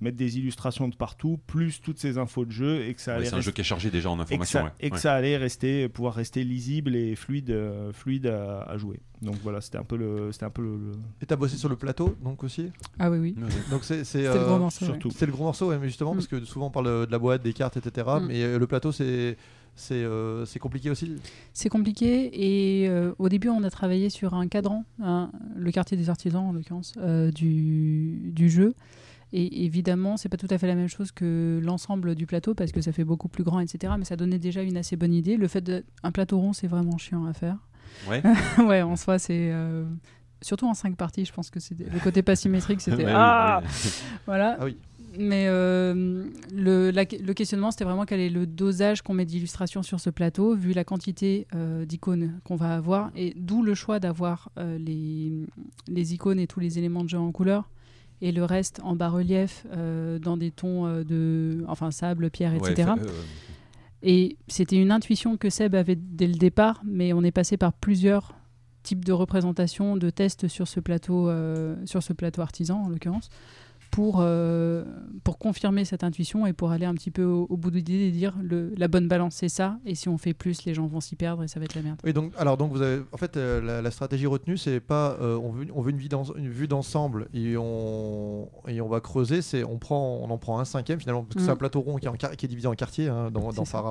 mettre 0.00 0.16
des 0.16 0.38
illustrations 0.38 0.88
de 0.88 0.94
partout 0.96 1.38
plus 1.46 1.80
toutes 1.80 1.98
ces 1.98 2.16
infos 2.18 2.44
de 2.44 2.50
jeu 2.52 2.84
et 2.84 2.94
que 2.94 3.00
ça 3.00 3.12
Ouais, 3.12 3.16
allait 3.18 3.26
c'est 3.26 3.34
un 3.36 3.40
jeu 3.40 3.52
qui 3.52 3.60
est 3.60 3.64
chargé 3.64 3.90
déjà 3.90 4.10
en 4.10 4.14
et 4.14 4.18
que 4.18 4.22
information. 4.22 4.58
ça, 4.60 4.64
ouais. 4.64 4.70
et 4.80 4.88
que 4.90 4.94
Ouais. 4.94 5.00
ça 5.00 5.14
allait 5.14 5.36
rester, 5.36 5.88
pouvoir 5.88 6.14
rester 6.14 6.42
lisible 6.44 6.96
et 6.96 7.14
fluide, 7.16 7.50
euh, 7.50 7.92
fluide 7.92 8.26
à, 8.26 8.62
à 8.62 8.76
jouer. 8.78 9.00
Donc 9.20 9.36
voilà, 9.42 9.60
c'était 9.60 9.76
un 9.76 9.84
peu 9.84 9.96
le, 9.98 10.32
c'était 10.32 10.46
un 10.46 10.50
peu 10.50 10.62
le, 10.62 10.76
le- 10.78 10.92
Et 11.20 11.26
t'as 11.26 11.36
bossé 11.36 11.56
sur 11.58 11.68
le 11.68 11.76
plateau, 11.76 12.16
donc 12.24 12.42
aussi? 12.42 12.70
Ah 12.98 13.10
oui, 13.10 13.18
oui. 13.18 13.36
Donc 13.70 13.84
c'est 13.84 14.04
c'est, 14.04 14.22
C'était 14.24 14.34
le 14.34 14.40
euh, 14.40 14.46
gros 14.46 14.58
morceau. 14.58 14.84
ouais. 14.86 14.90
surtout. 14.92 15.10
C'est 15.10 15.26
le 15.26 15.32
gros 15.32 15.44
morceau, 15.44 15.68
ouais, 15.68 15.78
mais 15.78 15.88
justement, 15.88 16.12
Mm. 16.12 16.16
parce 16.16 16.26
que 16.28 16.44
souvent 16.44 16.66
on 16.68 16.70
parle 16.70 16.86
de, 17.06 17.08
la 17.10 17.18
boîte, 17.18 17.42
des 17.42 17.52
cartes, 17.52 17.76
etc. 17.76 18.06
Mm. 18.20 18.26
Mais 18.26 18.42
euh, 18.42 18.58
le 18.58 18.66
plateau, 18.66 18.92
c'est 18.92 19.36
c'est 19.76 19.94
euh, 19.94 20.44
c'est 20.46 20.58
compliqué 20.58 20.90
aussi? 20.90 21.16
C'est 21.52 21.68
compliqué 21.68 22.30
et 22.82 22.88
euh, 22.88 23.12
au 23.18 23.28
début 23.28 23.48
on 23.50 23.62
a 23.62 23.70
travaillé 23.70 24.08
sur 24.10 24.32
un 24.34 24.48
cadran, 24.48 24.84
le 24.98 25.70
quartier 25.70 25.96
des 25.96 26.08
artisans 26.10 26.42
en 26.46 26.52
l'occurrence, 26.52 26.94
euh, 26.98 27.30
du, 27.30 28.30
du 28.32 28.48
jeu. 28.50 28.74
Et 29.32 29.64
évidemment, 29.64 30.16
c'est 30.16 30.28
pas 30.28 30.36
tout 30.36 30.48
à 30.50 30.58
fait 30.58 30.66
la 30.66 30.74
même 30.74 30.88
chose 30.88 31.12
que 31.12 31.60
l'ensemble 31.62 32.14
du 32.14 32.26
plateau 32.26 32.54
parce 32.54 32.72
que 32.72 32.80
ça 32.80 32.90
fait 32.92 33.04
beaucoup 33.04 33.28
plus 33.28 33.44
grand, 33.44 33.60
etc. 33.60 33.92
Mais 33.98 34.04
ça 34.04 34.16
donnait 34.16 34.38
déjà 34.40 34.62
une 34.62 34.76
assez 34.76 34.96
bonne 34.96 35.12
idée. 35.14 35.36
Le 35.36 35.46
fait 35.48 35.60
d'un 35.62 36.10
plateau 36.12 36.38
rond, 36.38 36.52
c'est 36.52 36.66
vraiment 36.66 36.98
chiant 36.98 37.24
à 37.26 37.32
faire. 37.32 37.56
Ouais. 38.08 38.22
ouais, 38.66 38.82
en 38.82 38.96
soi, 38.96 39.18
c'est. 39.18 39.50
euh, 39.52 39.84
Surtout 40.42 40.66
en 40.66 40.72
cinq 40.74 40.96
parties, 40.96 41.26
je 41.26 41.32
pense 41.34 41.50
que 41.50 41.60
c'était 41.60 41.84
le 41.92 41.98
côté 42.00 42.22
pas 42.22 42.34
symétrique, 42.34 42.80
c'était 42.80 43.04
Ouais, 43.04 43.12
ah 43.14 43.60
ouais. 43.62 43.68
voilà. 44.26 44.56
Ah 44.58 44.64
oui. 44.64 44.76
Mais 45.18 45.46
euh, 45.48 46.24
le, 46.54 46.90
la- 46.92 47.02
le 47.04 47.34
questionnement, 47.34 47.70
c'était 47.72 47.84
vraiment 47.84 48.04
quel 48.06 48.20
est 48.20 48.30
le 48.30 48.46
dosage 48.46 49.02
qu'on 49.02 49.12
met 49.12 49.26
d'illustration 49.26 49.82
sur 49.82 50.00
ce 50.00 50.08
plateau, 50.08 50.54
vu 50.54 50.72
la 50.72 50.84
quantité 50.84 51.46
euh, 51.54 51.84
d'icônes 51.84 52.40
qu'on 52.44 52.56
va 52.56 52.74
avoir, 52.76 53.10
et 53.16 53.34
d'où 53.36 53.62
le 53.62 53.74
choix 53.74 53.98
d'avoir 54.00 54.50
les, 54.56 55.32
les 55.88 56.14
icônes 56.14 56.38
et 56.38 56.46
tous 56.46 56.60
les 56.60 56.78
éléments 56.78 57.02
de 57.04 57.08
jeu 57.08 57.18
en 57.18 57.32
couleur, 57.32 57.68
et 58.22 58.32
le 58.32 58.44
reste 58.44 58.80
en 58.82 58.96
bas-relief, 58.96 59.66
euh, 59.72 60.18
dans 60.18 60.36
des 60.36 60.50
tons 60.50 60.86
euh, 60.86 61.04
de 61.04 61.64
enfin 61.68 61.90
sable, 61.90 62.30
pierre, 62.30 62.54
etc. 62.54 62.92
euh, 62.98 63.10
Et 64.02 64.36
c'était 64.48 64.76
une 64.76 64.90
intuition 64.90 65.36
que 65.36 65.50
Seb 65.50 65.74
avait 65.74 65.96
dès 65.96 66.26
le 66.26 66.34
départ, 66.34 66.82
mais 66.84 67.12
on 67.12 67.22
est 67.22 67.30
passé 67.30 67.56
par 67.56 67.72
plusieurs 67.72 68.34
types 68.82 69.04
de 69.04 69.12
représentations, 69.12 69.96
de 69.96 70.10
tests 70.10 70.48
sur 70.48 70.68
ce 70.68 70.80
plateau, 70.80 71.28
euh, 71.28 71.76
sur 71.84 72.02
ce 72.02 72.12
plateau 72.12 72.42
artisan 72.42 72.84
en 72.84 72.88
l'occurrence, 72.88 73.28
pour, 73.90 74.18
euh, 74.20 74.84
pour 75.24 75.38
confirmer 75.38 75.84
cette 75.84 76.04
intuition 76.04 76.46
et 76.46 76.52
pour 76.52 76.70
aller 76.70 76.86
un 76.86 76.94
petit 76.94 77.10
peu 77.10 77.24
au, 77.24 77.46
au 77.50 77.56
bout 77.56 77.70
de 77.70 77.76
l'idée 77.76 77.94
et 78.06 78.10
dire 78.10 78.36
le, 78.42 78.72
la 78.76 78.88
bonne 78.88 79.08
balance 79.08 79.34
c'est 79.34 79.48
ça, 79.48 79.78
et 79.84 79.94
si 79.94 80.08
on 80.08 80.16
fait 80.18 80.34
plus, 80.34 80.64
les 80.64 80.74
gens 80.74 80.86
vont 80.86 81.00
s'y 81.00 81.16
perdre 81.16 81.42
et 81.42 81.48
ça 81.48 81.58
va 81.58 81.64
être 81.64 81.74
la 81.74 81.82
merde. 81.82 82.00
Oui, 82.04 82.12
donc, 82.12 82.32
alors, 82.38 82.56
donc 82.56 82.72
vous 82.72 82.82
avez, 82.82 83.02
en 83.12 83.16
fait, 83.16 83.36
euh, 83.36 83.60
la, 83.60 83.82
la 83.82 83.90
stratégie 83.90 84.26
retenue, 84.26 84.56
c'est 84.56 84.80
pas 84.80 85.16
euh, 85.20 85.36
on 85.36 85.50
veut, 85.50 85.66
on 85.74 85.82
veut 85.82 85.90
une, 85.90 86.00
une 86.36 86.48
vue 86.48 86.68
d'ensemble 86.68 87.28
et 87.34 87.56
on, 87.56 88.48
et 88.68 88.80
on 88.80 88.88
va 88.88 89.00
creuser, 89.00 89.42
c'est 89.42 89.64
on, 89.64 89.78
prend, 89.78 90.20
on 90.22 90.30
en 90.30 90.38
prend 90.38 90.58
un 90.60 90.64
cinquième 90.64 91.00
finalement, 91.00 91.22
parce 91.22 91.34
que 91.36 91.40
Mm. 91.40 91.44
c'est 91.46 91.50
un 91.52 91.56
plateau 91.56 91.80
rond 91.80 91.96
qui 91.96 92.06
est, 92.06 92.08
en 92.08 92.14
qui 92.14 92.46
est 92.46 92.48
divisé 92.48 92.68
en 92.68 92.74
quartiers 92.74 93.08
hein, 93.08 93.30
dans, 93.30 93.52
dans 93.52 93.64
ça. 93.64 93.82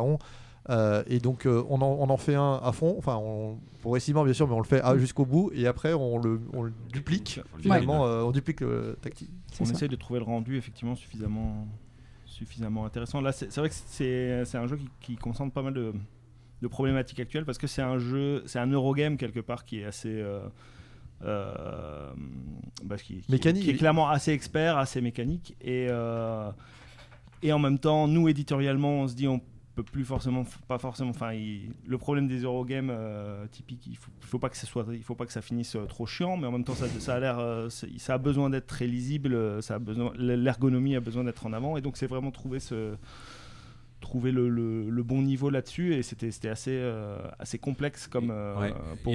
Euh, 0.70 1.04
et 1.08 1.20
donc 1.20 1.46
euh, 1.46 1.64
on, 1.70 1.82
en, 1.82 1.86
on 2.00 2.10
en 2.10 2.18
fait 2.18 2.36
un 2.36 2.60
à 2.62 2.72
fond, 2.72 2.96
enfin 2.98 3.16
on, 3.16 3.58
progressivement 3.82 4.24
bien 4.24 4.34
sûr, 4.34 4.48
mais 4.48 4.54
on 4.54 4.60
le 4.60 4.66
fait 4.66 4.84
jusqu'au 4.98 5.26
bout 5.26 5.52
et 5.56 5.66
après 5.68 5.94
on 5.94 6.18
le, 6.20 6.40
on 6.54 6.62
le 6.64 6.74
duplique. 6.92 7.40
on 7.56 7.60
Finalement, 7.62 8.06
euh, 8.06 8.22
on 8.24 8.32
duplique 8.32 8.62
le 8.62 8.98
tactile. 9.02 9.30
On 9.60 9.66
ça. 9.66 9.72
essaye 9.74 9.90
de 9.90 9.96
trouver 9.96 10.20
le 10.20 10.26
rendu 10.26 10.58
effectivement 10.58 10.96
suffisamment, 10.96 11.66
suffisamment 12.26 12.86
intéressant. 12.86 13.22
Là, 13.22 13.32
c'est 13.32 13.56
vrai 13.58 13.70
que 13.70 13.76
c'est 13.76 14.44
c'est 14.46 14.58
un 14.58 14.68
jeu 14.68 14.78
qui, 14.78 14.88
qui 15.02 15.16
concentre 15.16 15.54
pas 15.54 15.62
mal 15.64 15.74
de, 15.74 15.94
de 16.62 16.68
problématiques 16.68 17.20
actuelles 17.22 17.46
parce 17.46 17.58
que 17.58 17.68
c'est 17.68 17.82
un 17.82 17.98
jeu, 17.98 18.44
c'est 18.46 18.60
un 18.60 18.68
Eurogame 18.70 19.18
quelque 19.18 19.40
part 19.40 19.66
qui 19.66 19.80
est 19.80 19.86
assez. 19.86 20.10
euh, 20.10 20.42
euh, 21.24 22.12
bah, 22.84 22.98
qui, 22.98 23.18
qui- 23.22 23.32
Mécanique. 23.32 23.64
qui 23.64 23.70
est 23.72 23.76
clairement 23.76 24.10
assez 24.10 24.32
expert, 24.32 24.78
assez 24.78 25.02
mécanique 25.02 25.56
et 25.62 25.88
euh, 25.90 26.52
et 27.42 27.52
en 27.54 27.60
même 27.60 27.80
temps, 27.80 28.08
nous 28.08 28.28
éditorialement, 28.30 29.02
on 29.02 29.08
se 29.08 29.16
dit 29.16 29.28
on 29.28 29.42
plus 29.82 30.06
forcément, 30.06 30.46
pas 30.68 30.78
forcément. 30.78 31.10
Enfin, 31.12 31.32
le 31.34 31.98
problème 31.98 32.28
des 32.28 32.40
Eurogames 32.40 32.90
euh, 32.92 33.46
typiques, 33.48 33.88
il 33.88 33.98
faut, 33.98 34.12
faut 34.22 34.40
pas 34.40 34.50
que 34.50 34.58
ça 34.58 34.68
soit, 34.68 34.86
il 34.92 35.04
faut 35.04 35.16
pas 35.16 35.26
que 35.26 35.32
ça 35.32 35.42
finisse 35.42 35.76
euh, 35.76 35.86
trop 35.86 36.06
chiant, 36.06 36.38
mais 36.38 36.48
en 36.48 36.52
même 36.52 36.64
temps, 36.64 36.76
ça, 36.76 37.16
a 37.16 37.20
l'air, 37.20 37.40
euh, 37.40 37.70
ça 37.70 38.14
a 38.14 38.18
besoin 38.18 38.50
d'être 38.50 38.68
très 38.68 38.88
lisible, 38.88 39.62
ça 39.62 39.76
a 39.76 39.80
besoin, 39.80 40.12
l'ergonomie 40.16 40.96
a 40.96 41.00
besoin 41.00 41.24
d'être 41.24 41.46
en 41.46 41.54
avant, 41.54 41.78
et 41.78 41.82
donc 41.82 41.98
c'est 41.98 42.08
vraiment 42.08 42.32
trouver 42.32 42.60
ce 42.60 42.96
trouver 44.00 44.32
le, 44.32 44.48
le- 44.50 44.90
le 44.90 45.04
bon 45.04 45.22
niveau 45.22 45.50
là-dessus 45.50 45.94
et 45.94 46.04
c'était 46.04 46.32
c'était 46.32 46.48
assez 46.50 46.72
euh, 46.74 47.18
assez 47.38 47.58
complexe 47.60 48.08
comme 48.08 48.32
euh, 48.32 48.58
Ouais. 48.60 48.74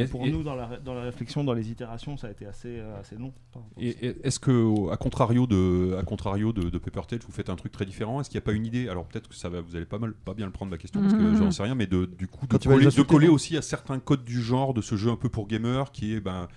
pour, 0.08 0.26
nous 0.26 0.42
dans 0.42 0.54
la, 0.54 0.78
dans 0.78 0.92
la 0.94 1.02
réflexion 1.02 1.42
dans 1.42 1.54
les 1.54 1.70
itérations 1.70 2.16
ça 2.18 2.26
a 2.26 2.30
été 2.30 2.44
assez 2.46 2.68
euh, 2.80 3.00
assez 3.00 3.16
long 3.16 3.32
est-ce 3.78 4.38
que, 4.38 4.90
à 4.92 4.96
contrario 4.96 5.46
de, 5.46 5.96
à 5.98 6.02
contrario 6.02 6.52
de, 6.52 6.68
de 6.70 6.78
Paper 6.78 7.02
Tale, 7.08 7.20
vous 7.26 7.32
faites 7.32 7.50
un 7.50 7.56
truc 7.56 7.72
très 7.72 7.84
différent? 7.86 8.20
Est-ce 8.20 8.28
qu'il 8.30 8.38
n'y 8.38 8.42
a 8.42 8.46
pas 8.46 8.52
une 8.52 8.66
idée? 8.66 8.88
Alors 8.88 9.06
peut-être 9.06 9.28
que 9.28 9.34
ça 9.34 9.48
va, 9.48 9.60
vous 9.60 9.76
allez 9.76 9.86
pas 9.86 9.98
mal, 9.98 10.12
pas 10.12 10.34
bien 10.34 10.46
le 10.46 10.52
prendre 10.52 10.70
ma 10.70 10.78
question 10.78 11.00
parce 11.00 11.14
que 11.14 11.22
Mhm. 11.22 11.36
j'en 11.36 11.50
sais 11.50 11.62
rien, 11.62 11.74
mais 11.74 11.86
de, 11.86 12.04
du 12.06 12.26
coup 12.26 12.46
de 12.46 12.50
Quand 12.52 12.62
coller, 13.06 13.26
de 13.26 13.30
aussi 13.32 13.56
à 13.56 13.62
certains 13.62 13.98
codes 13.98 14.24
du 14.24 14.40
genre 14.42 14.74
de 14.74 14.80
ce 14.82 14.96
jeu 14.96 15.10
un 15.10 15.16
peu 15.16 15.28
pour 15.28 15.46
gamer 15.46 15.92
qui 15.92 16.14
est 16.14 16.20
ben 16.20 16.48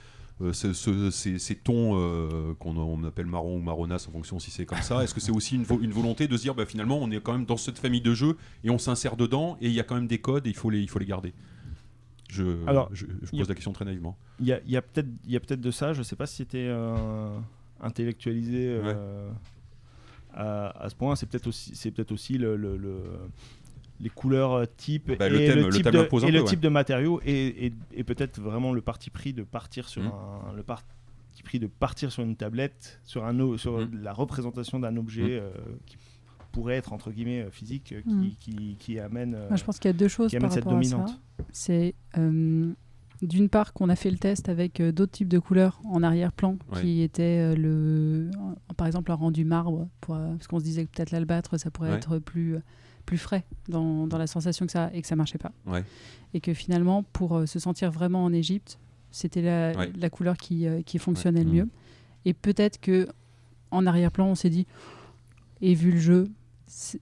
ce- 0.53 0.73
ce- 0.73 1.09
ces, 1.11 1.39
ces 1.39 1.55
tons 1.55 1.93
euh, 1.99 2.53
qu'on 2.59 2.77
on 2.77 3.03
appelle 3.03 3.25
marron 3.25 3.57
ou 3.57 3.59
marronasse 3.59 4.07
en 4.07 4.11
fonction 4.11 4.37
si 4.39 4.51
c'est 4.51 4.65
comme 4.65 4.81
ça. 4.81 5.03
Est-ce 5.03 5.13
que 5.13 5.19
c'est 5.19 5.31
aussi 5.31 5.55
une, 5.55 5.63
vo- 5.63 5.79
une 5.81 5.91
volonté 5.91 6.27
de 6.27 6.37
se 6.37 6.43
dire 6.43 6.53
bah, 6.55 6.65
finalement 6.65 6.99
on 7.01 7.09
est 7.11 7.19
quand 7.21 7.31
même 7.33 7.45
dans 7.45 7.57
cette 7.57 7.79
famille 7.79 8.01
de 8.01 8.13
jeux 8.13 8.37
et 8.63 8.69
on 8.69 8.77
s'insère 8.77 9.17
dedans 9.17 9.57
et 9.61 9.67
il 9.67 9.73
y 9.73 9.79
a 9.79 9.83
quand 9.83 9.95
même 9.95 10.07
des 10.07 10.19
codes 10.19 10.45
et 10.45 10.49
il 10.51 10.55
faut 10.55 10.69
les, 10.69 10.79
il 10.81 10.89
faut 10.89 10.99
les 10.99 11.05
garder? 11.07 11.33
Je, 12.29 12.43
Alors, 12.67 12.89
je, 12.93 13.05
a- 13.05 13.37
pose 13.37 13.47
la 13.49 13.55
question 13.55 13.71
très 13.73 13.85
naïvement. 13.85 14.17
Il 14.39 14.45
y 14.47 14.51
a, 14.53 14.59
il 14.65 14.71
y 14.71 14.75
a 14.77 14.81
peut-être 14.81 15.61
de 15.61 15.71
ça, 15.71 15.93
je 15.93 16.03
sais 16.03 16.15
pas 16.17 16.27
si 16.27 16.35
c'était 16.35 16.67
euh, 16.67 17.39
intellectualisé 17.79 18.67
euh, 18.83 19.29
à, 20.33 20.83
à 20.83 20.89
ce 20.89 20.95
point. 20.95 21.15
C'est 21.15 21.25
peut-être 21.25 21.47
aussi 21.47 21.75
c'est 21.75 21.89
peut-être 21.91 22.11
aussi 22.11 22.37
le, 22.37 22.55
le- 22.57 22.77
le- 22.77 23.01
les 23.99 24.09
couleurs 24.09 24.65
type 24.77 25.11
Bah, 25.17 25.27
et 25.27 25.29
le 25.29 25.37
thème- 25.39 25.59
le 25.65 25.69
type 25.69 25.83
de, 25.85 25.89
et 26.27 26.31
le 26.31 26.39
peu, 26.41 26.45
type 26.45 26.59
de 26.59 26.69
matériaux 26.69 27.19
et, 27.25 27.65
et- 27.67 27.73
et 27.93 28.03
peut-être 28.03 28.39
vraiment 28.39 28.71
le 28.73 28.81
parti 28.81 29.09
pris 29.09 29.33
de 29.33 29.43
partir 29.43 29.87
sur 29.89 30.03
Mhm. 30.03 30.11
un 30.11 30.53
le 30.55 30.63
parti 30.63 30.85
pris 31.43 31.59
de 31.59 31.67
partir 31.67 32.11
sur 32.11 32.23
une 32.23 32.35
tablette 32.35 32.99
sur 33.03 33.25
un 33.25 33.57
sur 33.57 33.79
Mhm. 33.79 34.01
la 34.03 34.13
représentation 34.13 34.79
d'un 34.79 34.97
objet 34.97 35.23
Mhm. 35.23 35.29
euh, 35.31 35.51
qui 35.85 35.97
pourrait 36.51 36.75
être 36.75 36.93
entre 36.93 37.11
guillemets 37.11 37.41
euh, 37.43 37.51
physique 37.51 37.93
euh, 37.93 38.01
qui, 38.01 38.35
qui, 38.39 38.75
qui 38.79 38.99
amène 38.99 39.35
euh, 39.35 39.47
Moi, 39.47 39.57
je 39.57 39.63
pense 39.63 39.77
qu'il 39.79 39.89
y 39.89 39.93
a 39.93 39.97
deux 39.97 40.07
choses 40.07 40.31
qui 40.31 40.37
par 40.39 40.51
cette 40.51 40.63
rapport 40.63 40.79
à 40.79 40.83
ça. 40.83 40.89
dominante. 40.97 41.21
C'est 41.51 41.93
euh, 42.17 42.71
d'une 43.21 43.49
part 43.49 43.73
qu'on 43.73 43.89
a 43.89 43.95
fait 43.95 44.11
le 44.11 44.17
test 44.17 44.47
avec 44.49 44.79
euh, 44.79 44.91
d'autres 44.91 45.11
types 45.11 45.27
de 45.27 45.39
couleurs 45.39 45.79
en 45.85 46.03
arrière-plan 46.03 46.57
Ouais. 46.73 46.81
qui 46.81 47.01
étaient 47.01 47.39
euh, 47.39 47.55
le, 47.55 48.29
euh, 48.35 48.73
par 48.75 48.85
exemple 48.87 49.11
un 49.11 49.15
rendu 49.15 49.43
marbre, 49.45 49.87
pour, 50.01 50.15
euh, 50.15 50.31
parce 50.33 50.47
qu'on 50.47 50.59
se 50.59 50.63
disait 50.63 50.85
que 50.85 50.91
peut-être 50.95 51.11
l'albâtre 51.11 51.57
ça 51.59 51.69
pourrait 51.71 51.89
Ouais. 51.91 51.97
être 51.97 52.17
plus 52.19 52.55
euh, 52.55 52.59
plus 53.07 53.17
frais 53.17 53.43
dans, 53.69 54.05
dans 54.05 54.19
la 54.19 54.27
sensation 54.27 54.67
que 54.67 54.71
ça 54.71 54.91
et 54.93 55.01
que 55.01 55.07
ça 55.07 55.15
marchait 55.15 55.39
pas. 55.39 55.51
Ouais. 55.65 55.83
Et 56.35 56.39
que 56.41 56.53
finalement 56.53 57.01
pour 57.01 57.35
euh, 57.37 57.45
se 57.47 57.57
sentir 57.57 57.89
vraiment 57.89 58.23
en 58.23 58.31
Égypte, 58.33 58.77
c'était 59.09 59.41
la, 59.41 59.71
Ouais. 59.75 59.91
la 59.97 60.09
couleur 60.11 60.37
qui, 60.37 60.67
euh, 60.67 60.81
qui 60.83 60.99
fonctionnait 60.99 61.43
le 61.43 61.49
mieux. 61.51 61.69
Et 62.25 62.33
peut-être 62.33 62.79
que 62.79 63.07
en 63.71 63.87
arrière-plan 63.87 64.27
on 64.27 64.35
s'est 64.35 64.49
dit 64.51 64.67
et 65.61 65.73
vu 65.73 65.91
le 65.91 65.99
jeu, 65.99 66.27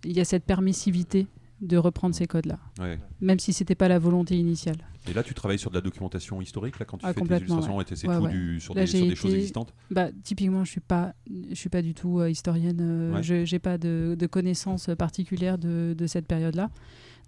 il 0.05 0.13
y 0.15 0.21
a 0.21 0.25
cette 0.25 0.43
permissivité 0.45 1.27
de 1.61 1.77
reprendre 1.77 2.13
ces 2.13 2.27
codes-là, 2.27 2.59
Ouais. 2.79 2.99
même 3.21 3.39
si 3.39 3.53
c'était 3.53 3.75
pas 3.75 3.87
la 3.87 3.97
volonté 3.97 4.35
initiale. 4.37 4.75
Et 5.09 5.13
là, 5.13 5.23
tu 5.23 5.33
travailles 5.33 5.57
sur 5.59 5.69
de 5.69 5.75
la 5.75 5.81
documentation 5.81 6.41
historique, 6.41 6.79
là, 6.79 6.85
quand 6.85 6.97
tu 6.97 7.05
Ah, 7.07 7.13
fais 7.13 7.21
tes 7.21 7.35
illustrations, 7.37 7.79
et 7.79 7.85
c'est 7.93 8.07
Ouais, 8.07 8.17
tout 8.17 8.23
ouais. 8.23 8.31
du- 8.31 8.59
sur, 8.59 8.73
Là, 8.75 8.81
des, 8.81 8.87
sur 8.87 9.05
des 9.07 9.15
choses 9.15 9.33
existantes 9.33 9.73
Bah, 9.91 10.07
typiquement, 10.23 10.63
je 10.65 10.71
suis 10.71 10.81
pas, 10.81 11.13
je 11.49 11.55
suis 11.55 11.69
pas 11.69 11.81
du 11.81 11.93
tout 11.93 12.19
euh, 12.19 12.29
historienne. 12.29 12.79
euh, 12.81 13.13
Ouais. 13.15 13.23
Je 13.23 13.45
j'ai 13.45 13.59
pas 13.59 13.77
de, 13.77 14.15
de 14.19 14.27
connaissances 14.27 14.89
particulières 14.97 15.57
de, 15.57 15.95
de 15.97 16.07
cette 16.07 16.27
période-là. 16.27 16.69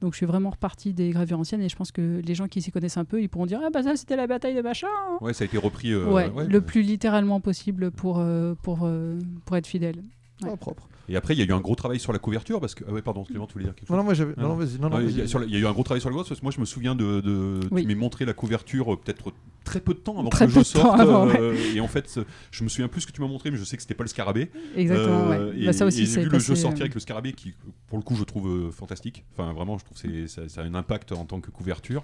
Donc, 0.02 0.14
je 0.14 0.18
suis 0.18 0.26
vraiment 0.26 0.50
reparti 0.52 0.94
des 0.94 1.10
gravures 1.10 1.40
anciennes 1.40 1.62
et 1.62 1.70
je 1.70 1.76
pense 1.76 1.92
que 1.92 2.22
les 2.24 2.36
gens 2.36 2.48
qui 2.48 2.62
s'y 2.62 2.72
connaissent 2.72 2.98
un 2.98 3.06
peu, 3.06 3.22
ils 3.22 3.30
pourront 3.30 3.46
dire 3.48 3.60
ah 3.64 3.70
bah 3.74 3.82
ça 3.82 3.96
c'était 3.96 4.16
la 4.16 4.28
bataille 4.28 4.54
de 4.56 4.62
machin. 4.62 4.88
hein. 5.10 5.18
Ouais, 5.22 5.34
ça 5.34 5.44
a 5.44 5.46
été 5.48 5.58
repris. 5.58 5.92
euh, 5.92 6.06
ouais, 6.12 6.30
ouais. 6.30 6.48
le 6.48 6.62
plus 6.62 6.82
littéralement 6.84 7.40
possible 7.40 7.90
pour 7.92 8.20
euh, 8.20 8.54
pour 8.62 8.82
euh, 8.84 9.18
pour 9.46 9.56
être 9.58 9.66
fidèle. 9.66 9.98
Ouais. 10.44 10.50
Ah, 10.54 10.58
propre. 10.58 10.88
Et 11.10 11.16
après, 11.16 11.34
il 11.34 11.40
y 11.40 11.42
a 11.42 11.46
eu 11.46 11.54
un 11.54 11.62
gros 11.62 11.76
travail 11.76 12.00
sur 12.00 12.12
la 12.12 12.20
couverture, 12.20 12.60
parce 12.60 12.76
que. 12.76 12.84
Ah 12.88 12.92
ouais, 12.92 13.02
pardon, 13.02 13.24
Clément, 13.24 13.48
tu 13.48 13.54
voulais 13.54 13.66
dire 13.66 13.76
quelque 13.76 13.88
chose 13.88 13.92
Non, 13.96 13.98
non, 13.98 14.04
moi 14.04 14.14
j'avais. 14.14 14.34
Non, 14.38 14.56
vas-y. 14.56 14.80
Non, 14.80 14.90
non, 14.90 14.98
Ouais, 14.98 15.06
il, 15.06 15.18
y 15.18 15.22
a, 15.22 15.44
y 15.46 15.62
eu 15.62 15.66
un 15.68 15.72
gros 15.72 15.84
travail 15.84 16.02
sur 16.02 16.10
la 16.10 16.14
couverture, 16.14 16.30
parce 16.32 16.40
que 16.42 16.46
moi 16.46 16.52
je 16.54 16.60
me 16.60 16.66
souviens 16.66 16.96
de. 16.96 17.22
de 17.22 17.60
Oui. 17.72 17.84
Tu 17.84 17.88
m'as 17.88 17.96
montré 17.96 18.26
la 18.26 18.34
couverture 18.34 18.94
euh, 18.94 18.98
peut-être 18.98 19.32
très 19.64 19.80
peu 19.80 19.94
de 19.94 20.00
temps 20.00 20.20
avant 20.20 20.30
Très 20.30 20.46
que 20.48 20.52
le 20.52 20.56
jeu 20.58 20.64
sorte. 20.64 21.00
avant, 21.00 21.28
euh, 21.30 21.56
Et 21.74 21.80
en 21.80 21.88
fait, 21.88 22.20
je 22.52 22.64
me 22.64 22.70
souviens 22.70 22.88
plus 22.88 23.02
ce 23.02 23.08
que 23.08 23.12
tu 23.12 23.22
m'as 23.22 23.28
montré, 23.28 23.52
mais 23.52 23.58
je 23.58 23.64
sais 23.64 23.76
que 23.78 23.82
c'était 23.82 23.94
pas 23.94 24.04
le 24.04 24.10
scarabée. 24.10 24.50
Exactement. 24.76 25.32
Euh, 25.32 25.52
ouais. 25.52 25.60
Et, 25.62 25.66
Bah, 25.66 25.74
ça 25.74 25.86
aussi, 25.86 26.04
et 26.04 26.06
c'est 26.06 26.22
j'ai 26.22 26.28
vu 26.28 26.34
le 26.34 26.40
jeu 26.40 26.56
sortir 26.56 26.80
euh, 26.80 26.84
avec 26.84 26.94
le 26.94 27.00
scarabée, 27.00 27.34
qui 27.34 27.54
pour 27.88 27.98
le 27.98 28.04
coup 28.04 28.16
je 28.16 28.24
trouve 28.24 28.48
euh, 28.50 28.72
fantastique. 28.72 29.24
Enfin, 29.34 29.54
vraiment, 29.54 29.78
je 29.78 29.86
trouve 29.86 30.02
que 30.02 30.28
ça, 30.28 30.48
ça 30.50 30.62
a 30.62 30.64
un 30.66 30.76
impact 30.76 31.12
en 31.12 31.26
tant 31.26 31.40
que 31.40 31.52
couverture. 31.52 32.04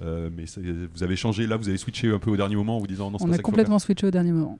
Euh, 0.00 0.30
mais 0.34 0.44
vous 0.94 1.02
avez 1.02 1.16
changé, 1.16 1.46
là, 1.46 1.56
vous 1.56 1.68
avez 1.68 1.78
switché 1.78 2.08
un 2.10 2.18
peu 2.18 2.30
au 2.30 2.36
dernier 2.36 2.56
moment 2.56 2.76
en 2.76 2.80
vous 2.80 2.86
disant 2.86 3.10
non, 3.10 3.18
c'est 3.18 3.24
On 3.24 3.28
pas 3.28 3.34
a 3.34 3.36
ça 3.36 3.42
complètement 3.42 3.78
switché 3.78 4.06
au 4.06 4.10
dernier 4.10 4.32
moment. 4.32 4.58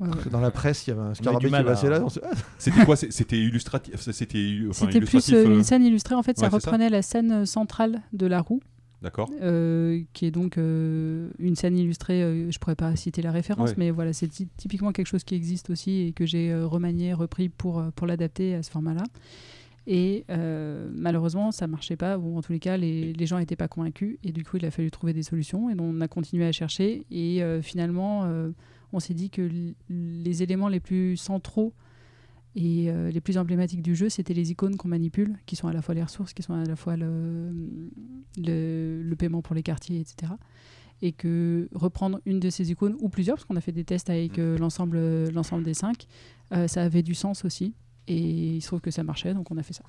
Parce 0.00 0.24
que 0.24 0.28
Dans 0.30 0.40
la 0.40 0.50
presse, 0.50 0.86
il 0.86 0.90
y 0.90 0.92
avait 0.92 1.02
un 1.02 1.14
scarabée 1.14 1.46
qui 1.46 1.50
passait 1.64 1.86
à- 1.88 1.90
là. 1.90 2.04
Ah. 2.22 2.30
C'était 2.58 2.84
quoi 2.84 2.96
C'était 2.96 3.38
illustratif 3.38 4.00
C'était 4.00 4.58
enfin, 4.68 4.86
plus 4.86 5.32
euh, 5.32 5.46
euh, 5.46 5.54
une 5.54 5.62
scène 5.64 5.84
illustrée. 5.84 6.14
En 6.14 6.22
fait, 6.22 6.38
ça 6.38 6.46
ouais, 6.46 6.50
c'est 6.52 6.60
ça. 6.60 6.70
reprenait 6.70 6.88
la 6.90 7.02
scène 7.02 7.44
centrale 7.46 8.02
de 8.12 8.26
la 8.26 8.40
roue. 8.40 8.60
D'accord. 9.02 9.30
euh, 9.40 10.02
qui 10.12 10.26
est 10.26 10.30
donc 10.30 10.58
euh, 10.58 11.30
une 11.38 11.56
scène 11.56 11.78
illustrée. 11.78 12.22
euh, 12.22 12.50
je 12.50 12.58
pourrais 12.58 12.74
pas 12.76 12.94
citer 12.96 13.22
la 13.22 13.32
référence, 13.32 13.70
Ouais. 13.70 13.74
mais 13.78 13.90
voilà, 13.90 14.12
c'est 14.12 14.28
ty- 14.28 14.48
typiquement 14.58 14.92
quelque 14.92 15.06
chose 15.06 15.24
qui 15.24 15.34
existe 15.34 15.70
aussi 15.70 16.02
et 16.02 16.12
que 16.12 16.26
j'ai 16.26 16.50
euh, 16.52 16.66
remanié, 16.66 17.14
repris 17.14 17.48
pour, 17.48 17.78
euh, 17.78 17.90
pour 17.96 18.06
l'adapter 18.06 18.54
à 18.56 18.62
ce 18.62 18.70
format-là. 18.70 19.04
Et 19.86 20.24
euh, 20.30 20.90
malheureusement, 20.94 21.50
ça 21.50 21.66
marchait 21.66 21.96
pas, 21.96 22.18
ou 22.18 22.36
en 22.36 22.42
tous 22.42 22.52
les 22.52 22.58
cas, 22.58 22.76
les, 22.76 23.14
les 23.14 23.26
gens 23.26 23.38
n'étaient 23.38 23.56
pas 23.56 23.68
convaincus. 23.68 24.18
Et 24.22 24.32
du 24.32 24.44
coup, 24.44 24.58
il 24.58 24.66
a 24.66 24.70
fallu 24.70 24.90
trouver 24.90 25.14
des 25.14 25.22
solutions. 25.22 25.70
Et 25.70 25.74
donc, 25.74 25.94
on 25.96 26.00
a 26.02 26.08
continué 26.08 26.44
à 26.46 26.52
chercher. 26.52 27.06
Et 27.10 27.42
euh, 27.42 27.62
finalement, 27.62 28.24
euh, 28.24 28.50
on 28.92 29.00
s'est 29.00 29.14
dit 29.14 29.30
que 29.30 29.48
les 29.88 30.42
éléments 30.42 30.68
les 30.68 30.80
plus 30.80 31.16
centraux 31.16 31.72
et 32.56 32.90
euh, 32.90 33.10
les 33.10 33.20
plus 33.20 33.38
emblématiques 33.38 33.82
du 33.82 33.94
jeu, 33.94 34.08
c'était 34.08 34.34
les 34.34 34.50
icônes 34.50 34.76
qu'on 34.76 34.88
manipule, 34.88 35.38
qui 35.46 35.54
sont 35.54 35.68
à 35.68 35.72
la 35.72 35.82
fois 35.82 35.94
les 35.94 36.02
ressources, 36.02 36.32
qui 36.32 36.42
sont 36.42 36.54
à 36.54 36.64
la 36.64 36.76
fois 36.76 36.96
le, 36.96 37.52
le, 38.36 39.02
le 39.02 39.16
paiement 39.16 39.40
pour 39.40 39.54
les 39.54 39.62
quartiers, 39.62 40.00
etc. 40.00 40.32
et 41.02 41.12
que 41.12 41.68
reprendre 41.74 42.20
une 42.26 42.40
de 42.40 42.50
ces 42.50 42.70
icônes 42.70 42.96
ou 43.00 43.08
plusieurs, 43.08 43.36
parce 43.36 43.44
qu'on 43.44 43.56
a 43.56 43.60
fait 43.60 43.72
des 43.72 43.84
tests 43.84 44.10
avec 44.10 44.38
euh, 44.38 44.58
l'ensemble 44.58 44.96
euh, 44.96 45.30
l'ensemble 45.30 45.62
des 45.62 45.74
cinq, 45.74 46.06
euh, 46.52 46.66
ça 46.68 46.82
avait 46.82 47.02
du 47.02 47.14
sens 47.14 47.44
aussi. 47.44 47.74
Et 48.06 48.56
il 48.56 48.60
se 48.60 48.66
trouve 48.66 48.80
que 48.80 48.90
ça 48.90 49.04
marchait, 49.04 49.34
donc 49.34 49.50
on 49.50 49.56
a 49.56 49.62
fait 49.62 49.72
ça. 49.72 49.84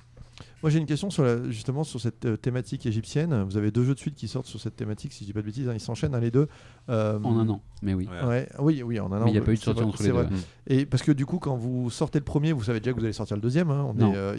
Moi 0.62 0.70
j'ai 0.70 0.78
une 0.78 0.86
question 0.86 1.10
sur 1.10 1.24
la- 1.24 1.50
justement 1.50 1.84
sur 1.84 2.00
cette 2.00 2.24
euh, 2.24 2.36
thématique 2.36 2.86
égyptienne. 2.86 3.42
Vous 3.44 3.56
avez 3.56 3.70
deux 3.70 3.84
jeux 3.84 3.94
de 3.94 3.98
suite 3.98 4.14
qui 4.14 4.28
sortent 4.28 4.46
sur 4.46 4.60
cette 4.60 4.76
thématique, 4.76 5.12
si 5.12 5.20
je 5.24 5.26
dis 5.26 5.32
pas 5.32 5.40
de 5.40 5.46
bêtises, 5.46 5.68
hein, 5.68 5.74
ils 5.74 5.80
s'enchaînent 5.80 6.14
hein, 6.14 6.20
les 6.20 6.30
deux. 6.30 6.48
Euh, 6.88 7.18
En 7.22 7.38
un 7.38 7.48
an, 7.48 7.62
mais 7.82 7.94
oui. 7.94 8.08
Ouais. 8.22 8.26
Ouais, 8.28 8.48
oui, 8.60 8.82
oui, 8.82 9.00
en 9.00 9.12
un 9.12 9.20
an. 9.20 9.24
Mais 9.24 9.30
il 9.30 9.34
n'y 9.34 9.38
a 9.38 9.42
pas 9.42 9.52
eu 9.52 9.56
de 9.56 9.60
sortie 9.60 9.80
vrai- 9.80 9.88
entre 9.88 10.02
les 10.02 10.10
vrai. 10.10 10.26
deux. 10.26 10.36
Et 10.68 10.86
parce 10.86 11.02
que 11.02 11.12
du 11.12 11.26
coup, 11.26 11.38
quand 11.38 11.56
vous 11.56 11.90
sortez 11.90 12.18
le 12.18 12.24
premier, 12.24 12.52
vous 12.52 12.62
savez 12.64 12.80
déjà 12.80 12.92
que 12.92 12.98
vous 12.98 13.04
allez 13.04 13.12
sortir 13.12 13.36
le 13.36 13.42
deuxième. 13.42 13.70
hein, 13.70 13.84
on 13.88 13.94
Non. 13.94 14.12
est, 14.12 14.16
euh, 14.16 14.36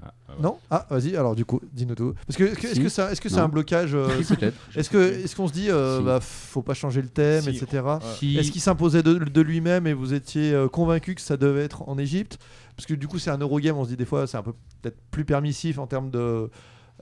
Ah, 0.00 0.14
ah 0.28 0.32
ouais. 0.36 0.42
Non? 0.42 0.58
Ah, 0.70 0.86
vas-y. 0.90 1.16
Alors 1.16 1.34
du 1.34 1.44
coup, 1.44 1.60
dis-nous 1.72 1.96
tout. 1.96 2.14
Parce 2.26 2.36
que 2.36 2.44
est-ce 2.44 2.54
que- 2.60 2.66
est-ce 2.68 2.74
Si. 2.76 2.82
que 2.82 2.88
ça, 2.88 3.10
est-ce 3.10 3.20
que 3.20 3.28
c'est 3.28 3.40
un 3.40 3.48
blocage 3.48 3.94
euh. 3.96 4.06
Est-ce 4.76 4.90
que 4.90 4.96
est-ce 4.96 5.34
qu'on 5.34 5.48
se 5.48 5.52
dit, 5.52 5.70
euh, 5.70 5.98
Si. 5.98 6.04
bah, 6.04 6.20
faut 6.20 6.62
pas 6.62 6.74
changer 6.74 7.02
le 7.02 7.08
thème, 7.08 7.42
Si. 7.42 7.50
etc. 7.50 7.82
Si- 8.16 8.36
Est-ce 8.38 8.52
qu'il 8.52 8.60
s'imposait 8.60 9.02
de, 9.02 9.14
de 9.14 9.40
lui-même 9.40 9.88
et 9.88 9.94
vous 9.94 10.14
étiez 10.14 10.52
euh, 10.52 10.68
convaincu 10.68 11.16
que 11.16 11.20
ça 11.20 11.36
devait 11.36 11.64
être 11.64 11.88
en 11.88 11.98
Égypte? 11.98 12.38
Parce 12.78 12.86
que 12.86 12.94
du 12.94 13.08
coup, 13.08 13.18
c'est 13.18 13.30
un 13.30 13.38
Eurogame, 13.38 13.76
on 13.76 13.82
se 13.84 13.88
dit 13.90 13.96
des 13.96 14.04
fois, 14.04 14.26
c'est 14.28 14.36
un 14.36 14.42
peu 14.42 14.52
peut-être 14.80 14.96
plus 15.10 15.24
permissif 15.24 15.78
en 15.78 15.86
termes 15.88 16.10
de. 16.10 16.48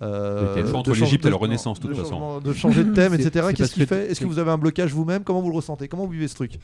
euh, 0.03 0.73
Entre 0.73 0.93
change- 0.95 1.01
l'Égypte 1.03 1.25
et 1.27 1.29
de- 1.29 1.33
la 1.33 1.39
Renaissance, 1.39 1.79
de 1.81 1.89
toute 1.89 1.97
façon. 1.99 2.41
De 2.41 2.53
changer 2.55 2.83
de 2.83 2.93
thème, 2.95 3.13
etc. 3.19 3.49
Qu'est-ce 3.55 3.75
qu'il 3.75 3.87
que- 3.87 3.95
fait 3.95 4.11
Est-ce 4.11 4.21
que 4.21 4.27
vous 4.27 4.39
avez 4.39 4.51
un 4.51 4.59
blocage 4.59 4.93
vous-même? 4.93 5.23
Comment 5.23 5.43
vous 5.43 5.51
le 5.51 5.57
ressentez? 5.57 5.87
Comment 5.87 6.07
vous 6.07 6.13
vivez 6.13 6.29
ce 6.29 6.35
truc? 6.35 6.59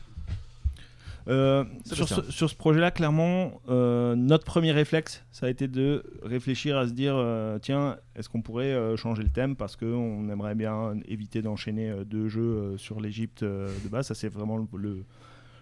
Euh, 1.29 1.63
sur, 1.85 2.09
ce, 2.09 2.33
sur 2.33 2.51
ce 2.51 2.55
projet-là, 2.57 2.91
clairement, 2.91 3.61
euh, 3.69 4.17
notre 4.17 4.45
premier 4.45 4.73
réflexe, 4.73 5.23
ça 5.31 5.47
a 5.47 5.51
été 5.51 5.69
de 5.69 6.03
réfléchir 6.25 6.77
à 6.77 6.89
se 6.89 6.93
dire 6.93 7.15
euh, 7.17 7.59
tiens, 7.61 7.97
est-ce 8.17 8.29
qu'on 8.29 8.43
pourrait 8.43 8.73
euh, 8.73 8.97
changer 8.97 9.23
le 9.23 9.29
thème? 9.29 9.55
Parce 9.55 9.77
qu'on 9.77 10.29
aimerait 10.31 10.57
bien 10.57 10.95
éviter 11.07 11.41
d'enchaîner 11.41 11.91
euh, 11.91 12.05
deux 12.05 12.27
jeux 12.29 12.41
euh, 12.43 12.77
sur 12.77 13.01
l'Égypte 13.01 13.45
euh, 13.45 13.69
de 13.85 13.89
base. 13.89 14.07
Ça, 14.09 14.15
c'est 14.17 14.29
vraiment 14.29 14.57
le, 14.57 14.65
le- 14.77 15.05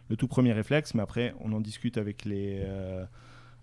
le 0.08 0.16
tout 0.16 0.28
premier 0.28 0.52
réflexe. 0.52 0.94
Mais 0.94 1.02
après, 1.02 1.34
on 1.40 1.52
en 1.52 1.60
discute 1.60 1.98
avec 1.98 2.24
les. 2.24 2.62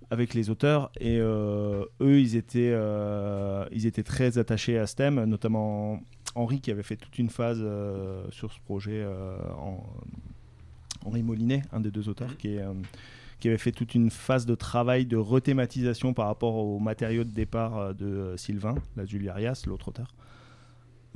Avec 0.10 0.34
les 0.34 0.50
auteurs 0.50 0.92
et 1.00 1.18
euh, 1.20 1.84
eux 2.02 2.20
ils 2.20 2.36
étaient 2.36 2.72
euh, 2.72 3.66
ils 3.72 3.86
étaient 3.86 4.04
très 4.04 4.38
attachés 4.38 4.78
à 4.78 4.88
ce 4.88 4.96
thème 4.96 5.24
notamment 5.26 6.00
Henri 6.36 6.62
qui 6.62 6.72
avait 6.72 6.84
fait 6.84 6.96
toute 6.96 7.20
une 7.20 7.30
phase 7.30 7.60
euh, 7.62 8.24
sur 8.32 8.54
ce 8.54 8.60
projet 8.62 9.06
en, 9.58 9.84
Henri 11.08 11.24
Molinet, 11.24 11.62
un 11.72 11.80
des 11.80 11.92
deux 11.92 12.10
auteurs, 12.10 12.36
qui, 12.38 12.56
est, 12.56 12.62
euh, 12.62 12.74
qui 13.40 13.48
avait 13.48 13.58
fait 13.58 13.72
toute 13.72 13.96
une 13.96 14.10
phase 14.10 14.46
de 14.46 14.56
travail 14.56 15.06
de 15.06 15.18
rethématisation 15.18 16.14
par 16.14 16.28
rapport 16.28 16.56
aux 16.56 16.80
matériaux 16.80 17.24
de 17.24 17.32
départ 17.32 17.96
de 17.96 18.36
Sylvain, 18.38 18.76
la 18.96 19.06
Julie 19.06 19.30
Arias, 19.30 19.64
l'autre 19.66 19.90
auteur. 19.90 20.14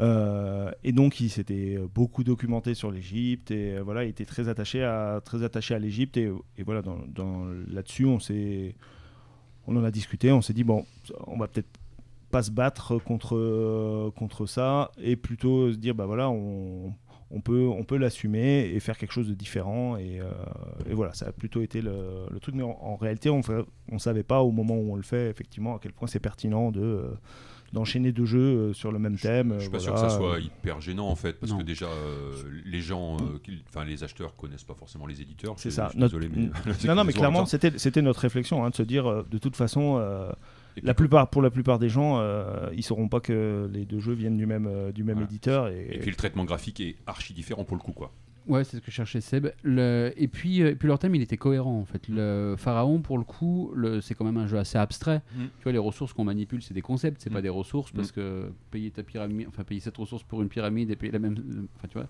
Euh, 0.01 0.71
et 0.83 0.93
donc 0.93 1.19
il 1.19 1.29
s'était 1.29 1.77
beaucoup 1.93 2.23
documenté 2.23 2.73
sur 2.73 2.91
l'Égypte 2.91 3.51
et 3.51 3.75
euh, 3.75 3.83
voilà, 3.83 4.03
il 4.03 4.09
était 4.09 4.25
très 4.25 4.49
attaché 4.49 4.83
à 4.83 5.21
très 5.23 5.43
attaché 5.43 5.75
à 5.75 5.79
l'Égypte 5.79 6.17
et, 6.17 6.31
voilà 6.65 6.81
là-dessus 7.67 8.05
on 8.05 8.19
s'est 8.19 8.75
on 9.67 9.75
en 9.75 9.83
a 9.83 9.91
discuté, 9.91 10.31
on 10.31 10.41
s'est 10.41 10.53
dit 10.53 10.63
bon, 10.63 10.85
on 11.27 11.37
va 11.37 11.47
peut-être 11.47 11.69
pas 12.31 12.41
se 12.41 12.49
battre 12.51 12.97
contre 12.97 14.11
contre 14.15 14.47
ça 14.47 14.91
et 14.97 15.15
plutôt 15.15 15.71
se 15.71 15.77
dire 15.77 15.93
bah 15.93 16.07
voilà 16.07 16.29
on 16.29 16.93
on 17.33 17.39
peut, 17.39 17.67
on 17.67 17.83
peut 17.83 17.97
l'assumer 17.97 18.69
et 18.73 18.79
faire 18.79 18.97
quelque 18.97 19.13
chose 19.13 19.27
de 19.27 19.33
différent. 19.33 19.97
Et, 19.97 20.19
euh, 20.19 20.31
voilà, 20.91 21.13
ça 21.13 21.27
a 21.27 21.31
plutôt 21.31 21.61
été 21.61 21.81
le, 21.81 22.27
truc. 22.41 22.55
Mais 22.55 22.63
en, 22.63 22.95
réalité, 22.95 23.29
on 23.29 23.41
ne 23.91 23.97
savait 23.97 24.23
pas 24.23 24.41
au 24.41 24.51
moment 24.51 24.75
où 24.75 24.91
on 24.91 24.95
le 24.95 25.01
fait, 25.01 25.29
effectivement, 25.29 25.77
à 25.77 25.79
quel 25.81 25.93
point 25.93 26.07
c'est 26.07 26.19
pertinent 26.19 26.71
de, 26.71 27.09
d'enchaîner 27.73 28.11
deux 28.11 28.25
jeux 28.25 28.39
euh, 28.39 28.73
sur 28.73 28.91
le 28.91 28.99
même 28.99 29.17
thème. 29.17 29.53
Je 29.57 29.61
suis 29.61 29.69
pas 29.69 29.77
euh, 29.77 29.79
sûr 29.79 29.93
que 29.93 29.99
ça 29.99 30.09
soit 30.09 30.39
hyper 30.39 30.81
gênant 30.81 31.07
en 31.07 31.15
fait, 31.15 31.33
parce 31.39 31.51
Non. 31.51 31.59
que 31.59 31.63
déjà 31.63 31.85
euh, 31.87 32.31
les 32.65 32.81
gens, 32.81 33.15
euh, 33.17 33.39
qui- 33.43 33.63
enfin 33.69 33.85
les 33.85 34.03
acheteurs 34.03 34.35
connaissent 34.35 34.63
pas 34.63 34.73
forcément 34.75 35.07
les 35.07 35.21
éditeurs. 35.21 35.53
C'est 35.57 35.69
Je- 35.69 35.75
ça. 35.75 35.85
je 35.87 35.91
suis 35.91 35.99
Notre- 35.99 36.19
désolé, 36.19 36.29
mais 36.35 36.49
non, 36.87 36.95
non, 36.95 37.03
mais 37.03 37.13
clairement, 37.13 37.45
c'était, 37.45 37.77
c'était 37.77 38.01
notre 38.01 38.19
réflexion, 38.19 38.65
hein, 38.65 38.69
de 38.71 38.75
se 38.75 38.83
dire, 38.83 39.07
euh, 39.09 39.25
de 39.29 39.37
toute 39.37 39.55
façon, 39.55 39.97
euh, 39.99 40.31
Et 40.77 40.81
la 40.81 40.93
plupart, 40.93 41.29
pour 41.29 41.41
la 41.41 41.49
plupart 41.49 41.79
des 41.79 41.89
gens, 41.89 42.19
euh, 42.19 42.69
ils 42.75 42.83
sauront 42.83 43.07
pas 43.09 43.19
que 43.19 43.69
les 43.73 43.85
deux 43.85 43.99
jeux 43.99 44.13
viennent 44.13 44.37
du 44.37 44.45
même, 44.45 44.67
euh, 44.67 44.91
du 44.91 45.03
même 45.03 45.15
Voilà. 45.15 45.29
éditeur. 45.29 45.67
Et, 45.67 45.87
Et 45.95 45.99
puis 45.99 46.09
le 46.09 46.15
traitement 46.15 46.45
graphique 46.45 46.79
est 46.79 46.95
archi 47.07 47.33
différent 47.33 47.63
pour 47.65 47.75
le 47.77 47.81
coup 47.81 47.91
quoi. 47.93 48.11
Ouais, 48.47 48.63
c'est 48.63 48.77
ce 48.77 48.81
que 48.81 48.89
cherchait 48.91 49.21
Seb. 49.21 49.47
Le- 49.63 50.11
Et, 50.17 50.27
puis, 50.27 50.61
euh, 50.63 50.71
et 50.71 50.75
puis 50.75 50.87
leur 50.87 50.97
thème, 50.99 51.13
il 51.15 51.21
était 51.21 51.37
cohérent 51.37 51.77
en 51.79 51.85
fait. 51.85 52.07
Le 52.09 52.55
Pharaon, 52.57 52.99
pour 53.01 53.17
le 53.17 53.23
coup, 53.23 53.71
le... 53.75 54.01
c'est 54.01 54.15
quand 54.15 54.25
même 54.25 54.37
un 54.37 54.47
jeu 54.47 54.57
assez 54.57 54.77
abstrait. 54.77 55.21
Mm. 55.35 55.41
Tu 55.59 55.63
vois, 55.63 55.71
les 55.71 55.77
ressources 55.77 56.11
qu'on 56.13 56.23
manipule, 56.23 56.61
c'est 56.63 56.73
des 56.73 56.81
concepts, 56.81 57.21
c'est 57.21 57.29
Mm. 57.29 57.33
pas 57.33 57.41
des 57.41 57.49
ressources, 57.49 57.91
parce 57.91 58.11
que 58.11 58.51
payer 58.71 58.89
ta 58.91 59.03
pyramide, 59.03 59.47
enfin 59.47 59.63
payer 59.63 59.79
cette 59.79 59.97
ressource 59.97 60.23
pour 60.23 60.41
une 60.41 60.49
pyramide 60.49 60.89
et 60.89 60.95
payer 60.95 61.11
la 61.11 61.19
même, 61.19 61.35
enfin 61.77 61.87
tu 61.87 61.97
vois. 61.97 62.07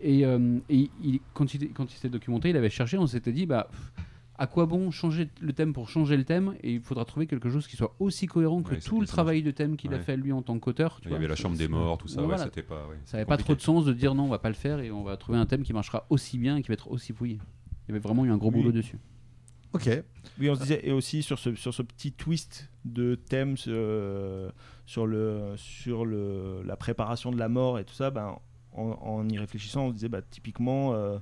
Et, 0.00 0.24
euh, 0.26 0.58
et 0.68 0.88
il- 1.02 1.20
quand 1.34 1.52
il 1.54 1.72
quand 1.72 1.92
il 1.92 1.96
s'est 1.96 2.08
documenté, 2.10 2.50
il 2.50 2.56
avait 2.56 2.70
cherché, 2.70 2.96
on 2.98 3.06
s'était 3.06 3.32
dit 3.32 3.46
bah 3.46 3.68
pff, 3.70 3.92
à 4.38 4.46
quoi 4.46 4.66
bon 4.66 4.90
changer 4.90 5.28
le 5.40 5.52
thème 5.52 5.72
pour 5.72 5.88
changer 5.88 6.16
le 6.16 6.24
thème 6.24 6.54
Et 6.62 6.72
il 6.74 6.80
faudra 6.80 7.04
trouver 7.04 7.26
quelque 7.26 7.48
chose 7.50 7.66
qui 7.66 7.76
soit 7.76 7.94
aussi 8.00 8.26
cohérent 8.26 8.62
que 8.62 8.74
Ouais, 8.74 8.80
tout 8.80 9.00
le 9.00 9.06
travail 9.06 9.42
de 9.42 9.50
thème 9.50 9.76
qu'il 9.76 9.92
a 9.94 9.98
fait 9.98 10.16
lui 10.16 10.32
en 10.32 10.42
tant 10.42 10.58
qu'auteur. 10.58 10.98
Il 11.02 11.06
y 11.06 11.08
vois. 11.08 11.18
avait 11.18 11.28
la 11.28 11.36
chambre 11.36 11.56
des 11.56 11.68
morts, 11.68 11.98
tout 11.98 12.08
ça, 12.08 12.20
ouais, 12.20 12.26
Voilà. 12.26 12.44
c'était 12.44 12.62
pas. 12.62 12.86
ouais, 12.88 12.96
Ça 13.04 13.16
n'avait 13.16 13.26
pas 13.26 13.36
trop 13.36 13.54
de 13.54 13.60
sens 13.60 13.84
de 13.84 13.92
dire 13.92 14.14
non, 14.14 14.24
on 14.24 14.28
va 14.28 14.38
pas 14.38 14.48
le 14.48 14.54
faire 14.54 14.80
et 14.80 14.90
on 14.90 15.02
va 15.02 15.16
trouver 15.16 15.38
un 15.38 15.46
thème 15.46 15.62
qui 15.62 15.72
marchera 15.72 16.06
aussi 16.10 16.38
bien 16.38 16.56
et 16.56 16.62
qui 16.62 16.68
va 16.68 16.74
être 16.74 16.90
aussi 16.90 17.12
fouillé. 17.12 17.38
Il 17.88 17.88
y 17.88 17.92
avait 17.92 18.00
vraiment 18.00 18.24
eu 18.24 18.30
un 18.30 18.36
gros 18.36 18.50
Oui. 18.50 18.58
boulot 18.60 18.72
dessus. 18.72 18.98
Ok. 19.72 19.88
Oui, 20.40 20.48
on 20.50 20.54
se 20.54 20.60
disait, 20.60 20.80
et 20.86 20.92
aussi 20.92 21.22
sur 21.22 21.38
ce, 21.38 21.54
sur 21.54 21.74
ce 21.74 21.82
petit 21.82 22.12
twist 22.12 22.70
de 22.84 23.14
thème 23.14 23.56
euh, 23.68 24.50
sur, 24.86 25.06
le, 25.06 25.52
sur 25.56 26.04
le, 26.06 26.62
la 26.64 26.76
préparation 26.76 27.30
de 27.30 27.38
la 27.38 27.48
mort 27.48 27.78
et 27.78 27.84
tout 27.84 27.92
ça, 27.94 28.10
ben, 28.10 28.36
en, 28.72 28.82
en 28.82 29.28
y 29.28 29.38
réfléchissant, 29.38 29.86
on 29.86 29.88
se 29.90 29.94
disait 29.94 30.08
bah, 30.08 30.22
typiquement 30.22 30.94
euh, 30.94 31.18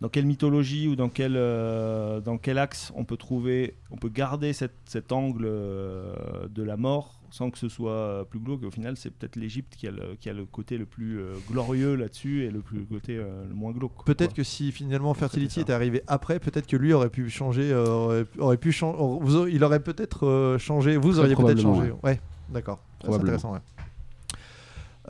dans 0.00 0.08
quelle 0.10 0.26
mythologie 0.26 0.88
ou 0.88 0.96
dans 0.96 1.08
quel, 1.08 1.34
euh, 1.36 2.20
dans 2.20 2.36
quel 2.38 2.58
axe 2.58 2.92
on 2.96 3.04
peut 3.04 3.16
trouver, 3.16 3.74
on 3.90 3.96
peut 3.96 4.10
garder 4.10 4.52
cette- 4.52 4.74
cet 4.84 5.10
angle 5.12 5.44
euh, 5.46 6.14
de 6.54 6.62
la 6.62 6.76
mort 6.76 7.20
sans 7.30 7.50
que 7.50 7.58
ce 7.58 7.68
soit 7.68 8.24
plus 8.30 8.38
glauque. 8.38 8.62
Au 8.62 8.70
final, 8.70 8.96
c'est 8.96 9.10
peut-être 9.10 9.36
l'Égypte 9.36 9.74
qui, 9.76 9.88
a 9.88 9.90
le- 9.90 10.14
qui 10.20 10.28
a 10.30 10.32
le 10.32 10.44
côté 10.44 10.78
le 10.78 10.86
plus 10.86 11.18
euh, 11.18 11.34
glorieux 11.50 11.94
là-dessus 11.94 12.44
et 12.44 12.50
le, 12.50 12.60
plus, 12.60 12.78
le 12.78 12.84
côté 12.84 13.16
euh, 13.16 13.44
le 13.48 13.54
moins 13.54 13.72
glauque. 13.72 14.04
Peut-être 14.04 14.32
que 14.34 14.44
si 14.44 14.70
finalement 14.70 15.12
Fertility 15.14 15.60
était 15.60 15.72
arrivé 15.72 16.02
après, 16.06 16.38
peut-être 16.38 16.66
que 16.66 16.76
lui 16.76 16.92
aurait 16.92 17.10
pu 17.10 17.28
changer, 17.28 17.72
euh, 17.72 17.86
aurait, 17.88 18.24
aurait 18.38 18.56
pu 18.58 18.72
changer, 18.72 18.98
vous 19.20 19.36
aurez- 19.36 19.50
il 19.52 19.64
aurait 19.64 19.80
peut-être 19.80 20.26
euh, 20.26 20.58
changé, 20.58 20.96
vous 20.96 21.12
Très 21.12 21.20
auriez 21.20 21.34
peut-être 21.36 21.60
changé. 21.60 21.92
Ouais, 22.04 22.20
d'accord. 22.50 22.80
C'est 23.02 23.12
intéressant. 23.12 23.52
ouais. 23.54 23.60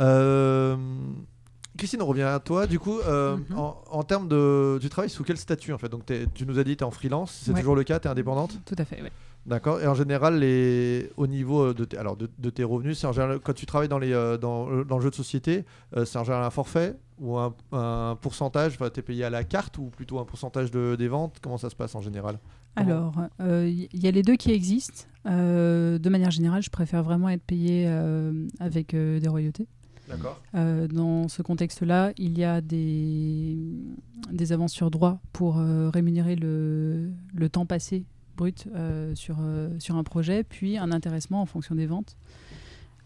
Euh, 0.00 0.76
Christine, 1.76 2.02
on 2.02 2.06
revient 2.06 2.22
à 2.22 2.38
toi. 2.40 2.66
Du 2.66 2.78
coup, 2.78 2.98
euh, 3.00 3.36
Mhm. 3.36 3.58
en, 3.58 3.76
en 3.90 4.02
termes 4.02 4.28
de, 4.28 4.78
tu 4.80 4.88
travailles 4.88 5.10
sous 5.10 5.24
quel 5.24 5.36
statut 5.36 5.72
en 5.72 5.78
fait? 5.78 5.88
Donc, 5.88 6.02
tu 6.34 6.46
nous 6.46 6.58
as 6.58 6.64
dit, 6.64 6.76
tu 6.76 6.82
es 6.82 6.86
en 6.86 6.90
freelance, 6.90 7.40
c'est 7.44 7.52
Ouais. 7.52 7.60
toujours 7.60 7.76
le 7.76 7.84
cas, 7.84 7.98
tu 8.00 8.08
es 8.08 8.10
indépendante? 8.10 8.58
Tout 8.64 8.74
à 8.78 8.84
fait, 8.84 9.02
ouais. 9.02 9.12
D'accord. 9.46 9.80
Et 9.80 9.86
en 9.86 9.94
général, 9.94 10.40
les... 10.40 11.08
au 11.16 11.28
niveau 11.28 11.72
de, 11.72 11.84
tes- 11.84 11.96
alors 11.96 12.16
de, 12.16 12.28
de 12.36 12.50
tes 12.50 12.64
revenus, 12.64 12.98
c'est 12.98 13.06
en 13.06 13.12
général, 13.12 13.38
quand 13.38 13.52
tu 13.52 13.64
travailles 13.64 13.86
dans, 13.88 14.00
les, 14.00 14.12
euh, 14.12 14.36
dans, 14.36 14.68
euh, 14.68 14.84
dans 14.84 14.96
le 14.96 15.02
jeu 15.04 15.10
de 15.10 15.14
société, 15.14 15.64
euh, 15.96 16.04
c'est 16.04 16.18
en 16.18 16.24
général 16.24 16.42
un 16.44 16.50
forfait 16.50 16.96
ou 17.20 17.38
un, 17.38 17.54
un 17.70 18.18
pourcentage? 18.20 18.72
Enfin, 18.74 18.90
tu 18.90 18.98
es 18.98 19.02
payé 19.04 19.22
à 19.22 19.30
la 19.30 19.44
carte 19.44 19.78
ou 19.78 19.84
plutôt 19.84 20.18
un 20.18 20.24
pourcentage 20.24 20.72
de, 20.72 20.96
des 20.96 21.06
ventes? 21.06 21.36
Comment 21.40 21.58
ça 21.58 21.70
se 21.70 21.76
passe 21.76 21.94
en 21.94 22.00
général? 22.00 22.40
Comment- 22.76 22.88
Alors, 22.90 23.14
euh, 23.40 23.68
il 23.68 23.88
y, 23.94 23.98
y 24.00 24.08
a 24.08 24.10
les 24.10 24.22
deux 24.22 24.34
qui 24.34 24.50
existent. 24.50 25.04
Euh, 25.26 25.98
de 25.98 26.08
manière 26.10 26.30
générale, 26.32 26.62
je 26.62 26.70
préfère 26.70 27.04
vraiment 27.04 27.28
être 27.28 27.42
payé 27.44 27.84
euh, 27.86 28.32
avec 28.58 28.94
euh, 28.94 29.20
des 29.20 29.28
royautés. 29.28 29.66
Euh, 30.54 30.86
dans 30.88 31.28
ce 31.28 31.42
contexte-là, 31.42 32.12
il 32.18 32.38
y 32.38 32.44
a 32.44 32.60
des, 32.60 33.56
des 34.32 34.52
avances 34.52 34.72
sur 34.72 34.90
droit 34.90 35.20
pour 35.32 35.58
euh, 35.58 35.90
rémunérer 35.90 36.36
le, 36.36 37.10
le 37.34 37.48
temps 37.48 37.66
passé 37.66 38.04
brut 38.36 38.66
euh, 38.74 39.14
sur, 39.14 39.36
euh, 39.40 39.70
sur 39.78 39.96
un 39.96 40.04
projet, 40.04 40.44
puis 40.44 40.76
un 40.78 40.92
intéressement 40.92 41.40
en 41.42 41.46
fonction 41.46 41.74
des 41.74 41.86
ventes. 41.86 42.16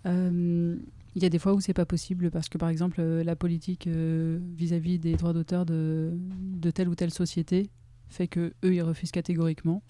Euh, 0.07 0.77
Il 1.17 1.23
y 1.23 1.27
a 1.27 1.29
des 1.29 1.39
fois 1.39 1.55
où 1.55 1.61
c'est 1.61 1.75
pas 1.75 1.87
possible 1.87 2.31
parce 2.31 2.49
que, 2.49 2.59
par 2.59 2.69
exemple, 2.69 3.01
la 3.03 3.37
politique 3.37 3.87
euh, 3.87 4.39
vis-à-vis 4.57 4.99
des 4.99 5.15
droits 5.17 5.33
d'auteur 5.33 5.67
de, 5.67 6.13
de 6.13 6.71
telle 6.71 6.89
ou 6.89 6.95
telle 6.95 7.11
société 7.13 7.71
fait 8.09 8.27
que 8.27 8.53
eux 8.65 8.75
ils 8.75 8.83
refusent 8.83 9.13
catégoriquement. 9.13 9.83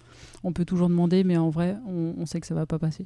On 0.45 0.53
peut 0.53 0.66
toujours 0.66 0.89
demander, 0.91 1.24
mais 1.24 1.37
en 1.39 1.49
vrai, 1.49 1.77
on, 1.87 2.15
on 2.19 2.27
sait 2.27 2.39
que 2.41 2.47
ça 2.47 2.55
va 2.55 2.66
pas 2.66 2.78
passer. 2.78 3.05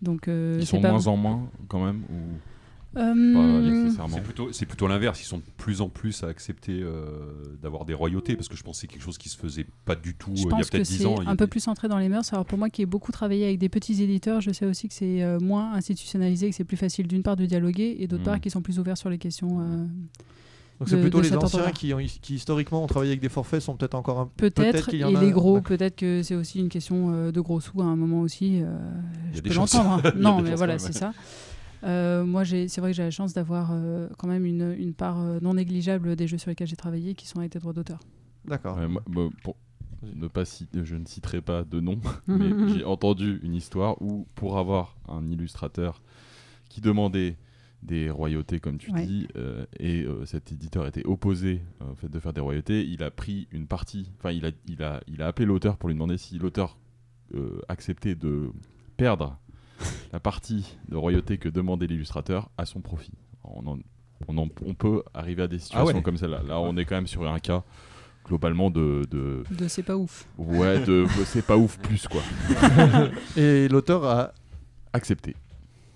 Donc, 0.00 0.28
euh, 0.28 0.58
Ils 0.60 0.66
sont 0.66 0.80
pas- 0.80 0.92
moins 0.92 1.06
en 1.08 1.16
moins 1.16 1.50
quand 1.66 1.84
même 1.84 2.02
ou 2.08 2.12
Euh, 2.14 2.36
C'est 2.98 4.20
plutôt, 4.22 4.52
c'est 4.52 4.66
plutôt 4.66 4.86
l'inverse. 4.88 5.20
Ils 5.20 5.24
sont 5.26 5.38
de 5.38 5.42
plus 5.56 5.80
en 5.80 5.88
plus 5.88 6.22
à 6.24 6.28
accepter 6.28 6.80
euh, 6.82 7.10
d'avoir 7.62 7.84
des 7.84 7.94
royautés 7.94 8.34
parce 8.36 8.48
que 8.48 8.56
je 8.56 8.62
pense 8.62 8.76
que 8.76 8.80
c'est 8.82 8.86
quelque 8.86 9.02
chose 9.02 9.18
qui 9.18 9.28
se 9.28 9.36
faisait 9.36 9.66
pas 9.84 9.94
du 9.94 10.14
tout 10.14 10.32
Je 10.34 10.42
euh, 10.46 10.50
il 10.52 10.58
y 10.58 10.62
a 10.62 10.64
peut-être 10.64 10.86
10 10.86 10.98
c'est 10.98 11.06
ans. 11.06 11.16
un 11.26 11.36
peu 11.36 11.46
plus 11.46 11.60
centré 11.60 11.88
dans 11.88 11.98
les 11.98 12.08
mœurs. 12.08 12.32
Alors 12.32 12.44
pour 12.44 12.58
moi 12.58 12.70
qui 12.70 12.82
ai 12.82 12.86
beaucoup 12.86 13.12
travaillé 13.12 13.44
avec 13.46 13.58
des 13.58 13.68
petits 13.68 14.02
éditeurs, 14.02 14.40
je 14.40 14.50
sais 14.52 14.66
aussi 14.66 14.88
que 14.88 14.94
c'est 14.94 15.22
euh, 15.22 15.38
moins 15.40 15.72
institutionnalisé, 15.74 16.50
que 16.50 16.56
c'est 16.56 16.64
plus 16.64 16.76
facile 16.76 17.06
d'une 17.06 17.22
part 17.22 17.36
de 17.36 17.46
dialoguer 17.46 17.96
et 18.00 18.06
d'autre 18.06 18.22
Mm. 18.22 18.24
part 18.26 18.40
qu'ils 18.40 18.52
sont 18.52 18.62
plus 18.62 18.78
ouverts 18.78 18.98
sur 18.98 19.10
les 19.10 19.18
questions. 19.18 19.60
euh, 19.60 19.84
Donc 20.80 20.88
c'est 20.88 21.00
plutôt 21.00 21.20
les 21.20 21.34
anciens 21.36 21.72
qui, 21.72 21.92
ont, 21.92 21.98
qui 22.22 22.34
historiquement 22.36 22.84
ont 22.84 22.86
travaillé 22.86 23.10
avec 23.12 23.20
des 23.20 23.28
forfaits 23.28 23.60
sont 23.60 23.76
peut-être 23.76 23.94
encore 23.94 24.20
un 24.20 24.30
Peut-être, 24.36 24.88
qu'il 24.90 25.00
y 25.00 25.02
et 25.02 25.04
en 25.04 25.14
a- 25.16 25.20
les 25.24 25.32
gros, 25.32 25.60
peut-être 25.60 25.96
que 25.96 26.22
c'est 26.22 26.36
aussi 26.36 26.60
une 26.60 26.68
question 26.68 27.12
euh, 27.12 27.32
de 27.32 27.40
gros 27.40 27.60
sous 27.60 27.80
à 27.80 27.84
un 27.84 27.96
moment 27.96 28.20
aussi. 28.20 28.60
euh, 28.62 28.78
Il 29.30 29.30
y 29.30 29.32
a 29.32 29.36
je 29.38 29.40
des 29.42 29.48
peux 29.50 29.56
l'entendre. 29.56 30.00
hein. 30.04 30.12
Non, 30.16 30.40
mais 30.40 30.54
voilà, 30.54 30.78
c'est 30.78 30.92
ça. 30.92 31.12
Euh, 31.84 32.24
moi, 32.24 32.44
c'est 32.44 32.78
vrai 32.78 32.90
que 32.90 32.96
j'ai 32.96 33.02
la 33.04 33.10
chance 33.10 33.32
d'avoir 33.34 33.70
euh, 33.72 34.08
quand 34.18 34.28
même 34.28 34.44
une, 34.44 34.74
une 34.78 34.94
part 34.94 35.20
euh, 35.20 35.38
non 35.40 35.54
négligeable 35.54 36.16
des 36.16 36.26
jeux 36.26 36.38
sur 36.38 36.50
lesquels 36.50 36.66
j'ai 36.66 36.76
travaillé 36.76 37.14
qui 37.14 37.26
sont 37.26 37.38
avec 37.38 37.52
des 37.52 37.58
droits 37.60 37.72
d'auteur. 37.72 38.00
D'accord. 38.44 38.78
Ouais, 38.78 39.28
pour 39.42 39.56
ne 40.02 40.28
pas 40.28 40.44
citer- 40.44 40.84
je 40.84 40.96
ne 40.96 41.04
citerai 41.04 41.40
pas 41.40 41.64
de 41.64 41.80
nom, 41.80 42.00
mais 42.26 42.52
j'ai 42.68 42.84
entendu 42.84 43.38
une 43.42 43.54
histoire 43.54 44.00
où 44.02 44.26
pour 44.34 44.58
avoir 44.58 44.96
un 45.08 45.26
illustrateur 45.28 46.02
qui 46.68 46.80
demandait 46.80 47.36
des 47.82 48.10
royautés, 48.10 48.58
comme 48.58 48.76
tu 48.78 48.90
Ouais. 48.90 49.06
dis, 49.06 49.28
euh, 49.36 49.64
et 49.78 50.02
euh, 50.02 50.24
cet 50.26 50.50
éditeur 50.50 50.84
était 50.88 51.06
opposé 51.06 51.62
euh, 51.80 51.92
au 51.92 51.94
fait 51.94 52.08
de 52.08 52.18
faire 52.18 52.32
des 52.32 52.40
royautés, 52.40 52.84
il 52.84 53.04
a 53.04 53.10
pris 53.12 53.46
une 53.52 53.68
partie, 53.68 54.10
enfin 54.18 54.32
il 54.32 54.44
a, 54.46 54.50
il, 54.66 54.82
a, 54.82 55.00
il 55.06 55.22
a 55.22 55.28
appelé 55.28 55.46
l'auteur 55.46 55.76
pour 55.76 55.88
lui 55.88 55.94
demander 55.94 56.18
si 56.18 56.38
l'auteur 56.38 56.76
euh, 57.34 57.60
acceptait 57.68 58.16
de 58.16 58.50
perdre 58.96 59.38
la 60.12 60.20
partie 60.20 60.76
de 60.88 60.96
royauté 60.96 61.38
que 61.38 61.48
demandait 61.48 61.86
l'illustrateur 61.86 62.48
à 62.58 62.64
son 62.66 62.80
profit. 62.80 63.12
On, 63.44 63.66
en- 63.66 63.78
on, 64.28 64.38
en- 64.38 64.48
on 64.64 64.74
peut 64.74 65.02
arriver 65.14 65.42
à 65.42 65.48
des 65.48 65.58
situations 65.58 65.96
ouais. 65.96 66.02
comme 66.02 66.16
celle-là. 66.16 66.42
Là, 66.46 66.58
on 66.60 66.76
est 66.76 66.84
quand 66.84 66.96
même 66.96 67.06
sur 67.06 67.26
un 67.30 67.38
cas 67.38 67.62
globalement 68.26 68.68
de, 68.70 69.04
de 69.10 69.42
De 69.50 69.68
c'est 69.68 69.82
pas 69.82 69.96
ouf. 69.96 70.26
ouais 70.36 70.80
de 70.80 71.06
c'est 71.24 71.40
pas 71.46 71.56
ouf 71.56 71.78
plus 71.78 72.06
quoi 72.08 72.20
Et 73.36 73.68
l'auteur 73.68 74.04
a. 74.04 74.32
accepté 74.92 75.34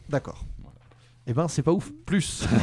D'accord. 0.09 0.45
Eh 1.27 1.33
ben, 1.35 1.47
c'est 1.49 1.63
pas 1.63 1.73
ouf. 1.73 1.91
Plus. 2.07 2.47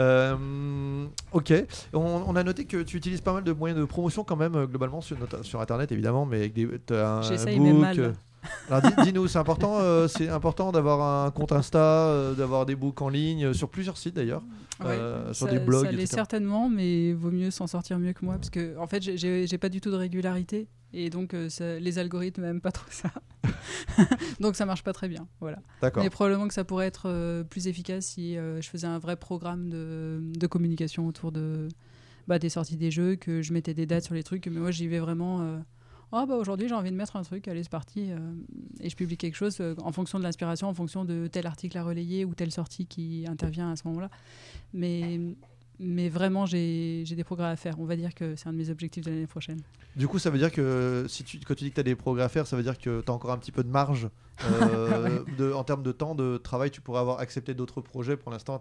Euh, 0.00 1.06
ok. 1.32 1.52
On, 1.92 2.00
on 2.26 2.34
a 2.34 2.42
noté 2.42 2.64
que 2.64 2.82
tu 2.82 2.96
utilises 2.96 3.20
pas 3.20 3.32
mal 3.32 3.44
de 3.44 3.52
moyens 3.52 3.78
de 3.80 3.84
promotion 3.84 4.24
quand 4.24 4.34
même, 4.34 4.56
euh, 4.56 4.66
globalement, 4.66 5.00
sur, 5.00 5.16
sur 5.42 5.60
Internet 5.60 5.92
évidemment, 5.92 6.26
mais 6.26 6.38
avec 6.38 6.52
des. 6.52 6.68
t'as 6.84 7.18
un 7.18 7.22
J'essaye, 7.22 7.60
mal. 7.60 8.14
Alors 8.68 8.82
dis- 8.82 9.02
dis-nous, 9.04 9.26
c'est 9.28 9.38
important, 9.38 9.78
euh, 9.78 10.08
c'est 10.08 10.28
important 10.28 10.72
d'avoir 10.72 11.26
un 11.26 11.30
compte 11.30 11.52
Insta, 11.52 11.78
euh, 11.78 12.34
d'avoir 12.34 12.66
des 12.66 12.74
books 12.76 13.00
en 13.02 13.08
ligne, 13.08 13.52
sur 13.52 13.68
plusieurs 13.68 13.96
sites 13.96 14.14
d'ailleurs. 14.14 14.42
Euh, 14.84 15.32
sur 15.32 15.46
ça, 15.46 15.52
des 15.52 15.60
blogs, 15.60 15.84
Ça 15.86 15.92
l'est 15.92 16.06
certainement, 16.06 16.68
mais 16.68 17.12
vaut 17.12 17.30
mieux 17.30 17.50
s'en 17.50 17.66
sortir 17.66 17.98
mieux 17.98 18.12
que 18.12 18.24
moi 18.24 18.34
parce 18.34 18.50
que 18.50 18.76
en 18.78 18.86
fait, 18.86 19.02
j'ai- 19.02 19.58
pas 19.58 19.68
du 19.68 19.80
tout 19.80 19.90
de 19.90 19.96
régularité 19.96 20.66
et 20.92 21.10
donc 21.10 21.34
ça- 21.48 21.78
les 21.78 21.98
algorithmes 21.98 22.42
n'aiment 22.42 22.60
pas 22.60 22.72
trop 22.72 22.86
ça. 22.90 23.08
donc 24.40 24.56
ça 24.56 24.66
marche 24.66 24.82
pas 24.82 24.92
très 24.92 25.08
bien. 25.08 25.26
Voilà. 25.40 25.58
Mais 26.02 26.10
probablement 26.10 26.48
que 26.48 26.54
ça 26.54 26.64
pourrait 26.64 26.86
être 26.86 27.42
plus 27.50 27.66
efficace 27.68 28.06
si 28.06 28.34
je 28.34 28.68
faisais 28.68 28.86
un 28.86 28.98
vrai 28.98 29.16
programme 29.16 29.68
de, 29.70 30.20
de 30.20 30.46
communication 30.46 31.06
autour 31.06 31.32
de 31.32 31.68
bah, 32.26 32.38
des 32.38 32.48
sorties 32.48 32.76
des 32.76 32.90
jeux, 32.90 33.16
que 33.16 33.42
je 33.42 33.52
mettais 33.52 33.74
des 33.74 33.86
dates 33.86 34.04
sur 34.04 34.14
les 34.14 34.22
trucs. 34.22 34.46
Mais 34.46 34.58
moi, 34.58 34.70
j'y 34.70 34.88
vais 34.88 34.98
vraiment. 34.98 35.40
Ah 36.12 36.26
bah 36.26 36.36
aujourd'hui 36.36 36.68
j'ai 36.68 36.74
envie 36.74 36.90
de 36.90 36.96
mettre 36.96 37.16
un 37.16 37.22
truc, 37.22 37.48
allez 37.48 37.62
c'est 37.62 37.70
parti, 37.70 38.10
euh, 38.10 38.18
et 38.80 38.88
je 38.88 38.96
publie 38.96 39.16
quelque 39.16 39.36
chose 39.36 39.56
euh, 39.60 39.74
en 39.82 39.92
fonction 39.92 40.18
de 40.18 40.24
l'inspiration, 40.24 40.68
en 40.68 40.74
fonction 40.74 41.04
de 41.04 41.26
tel 41.26 41.46
article 41.46 41.76
à 41.78 41.82
relayer 41.82 42.24
ou 42.24 42.34
telle 42.34 42.52
sortie 42.52 42.86
qui 42.86 43.24
intervient 43.28 43.70
à 43.70 43.76
ce 43.76 43.82
moment-là. 43.88 44.10
Mais, 44.72 45.20
mais 45.80 46.08
vraiment 46.08 46.46
j'ai 46.46 47.04
des 47.04 47.24
progrès 47.24 47.48
à 47.48 47.56
faire. 47.56 47.80
On 47.80 47.84
va 47.84 47.96
dire 47.96 48.14
que 48.14 48.36
c'est 48.36 48.48
un 48.48 48.52
de 48.52 48.58
mes 48.58 48.70
objectifs 48.70 49.04
de 49.04 49.10
l'année 49.10 49.26
prochaine. 49.26 49.60
Du 49.96 50.08
coup, 50.08 50.18
ça 50.18 50.30
veut 50.30 50.38
dire 50.38 50.50
que 50.50 51.06
si 51.08 51.22
tu, 51.22 51.38
quand 51.38 51.54
tu 51.54 51.64
dis 51.64 51.70
que 51.70 51.76
tu 51.76 51.80
as 51.80 51.84
des 51.84 51.94
progrès 51.94 52.24
à 52.24 52.28
faire, 52.28 52.46
ça 52.46 52.56
veut 52.56 52.64
dire 52.64 52.78
que 52.78 53.00
tu 53.00 53.10
as 53.10 53.14
encore 53.14 53.30
un 53.30 53.38
petit 53.38 53.52
peu 53.52 53.62
de 53.62 53.68
marge 53.68 54.08
euh, 54.44 55.20
de, 55.38 55.52
en 55.52 55.62
termes 55.62 55.84
de 55.84 55.92
temps 55.92 56.16
de 56.16 56.36
travail. 56.36 56.72
Tu 56.72 56.80
pourrais 56.80 57.00
avoir 57.00 57.20
accepté 57.20 57.54
d'autres 57.54 57.80
projets. 57.80 58.16
Pour 58.16 58.32
l'instant, 58.32 58.58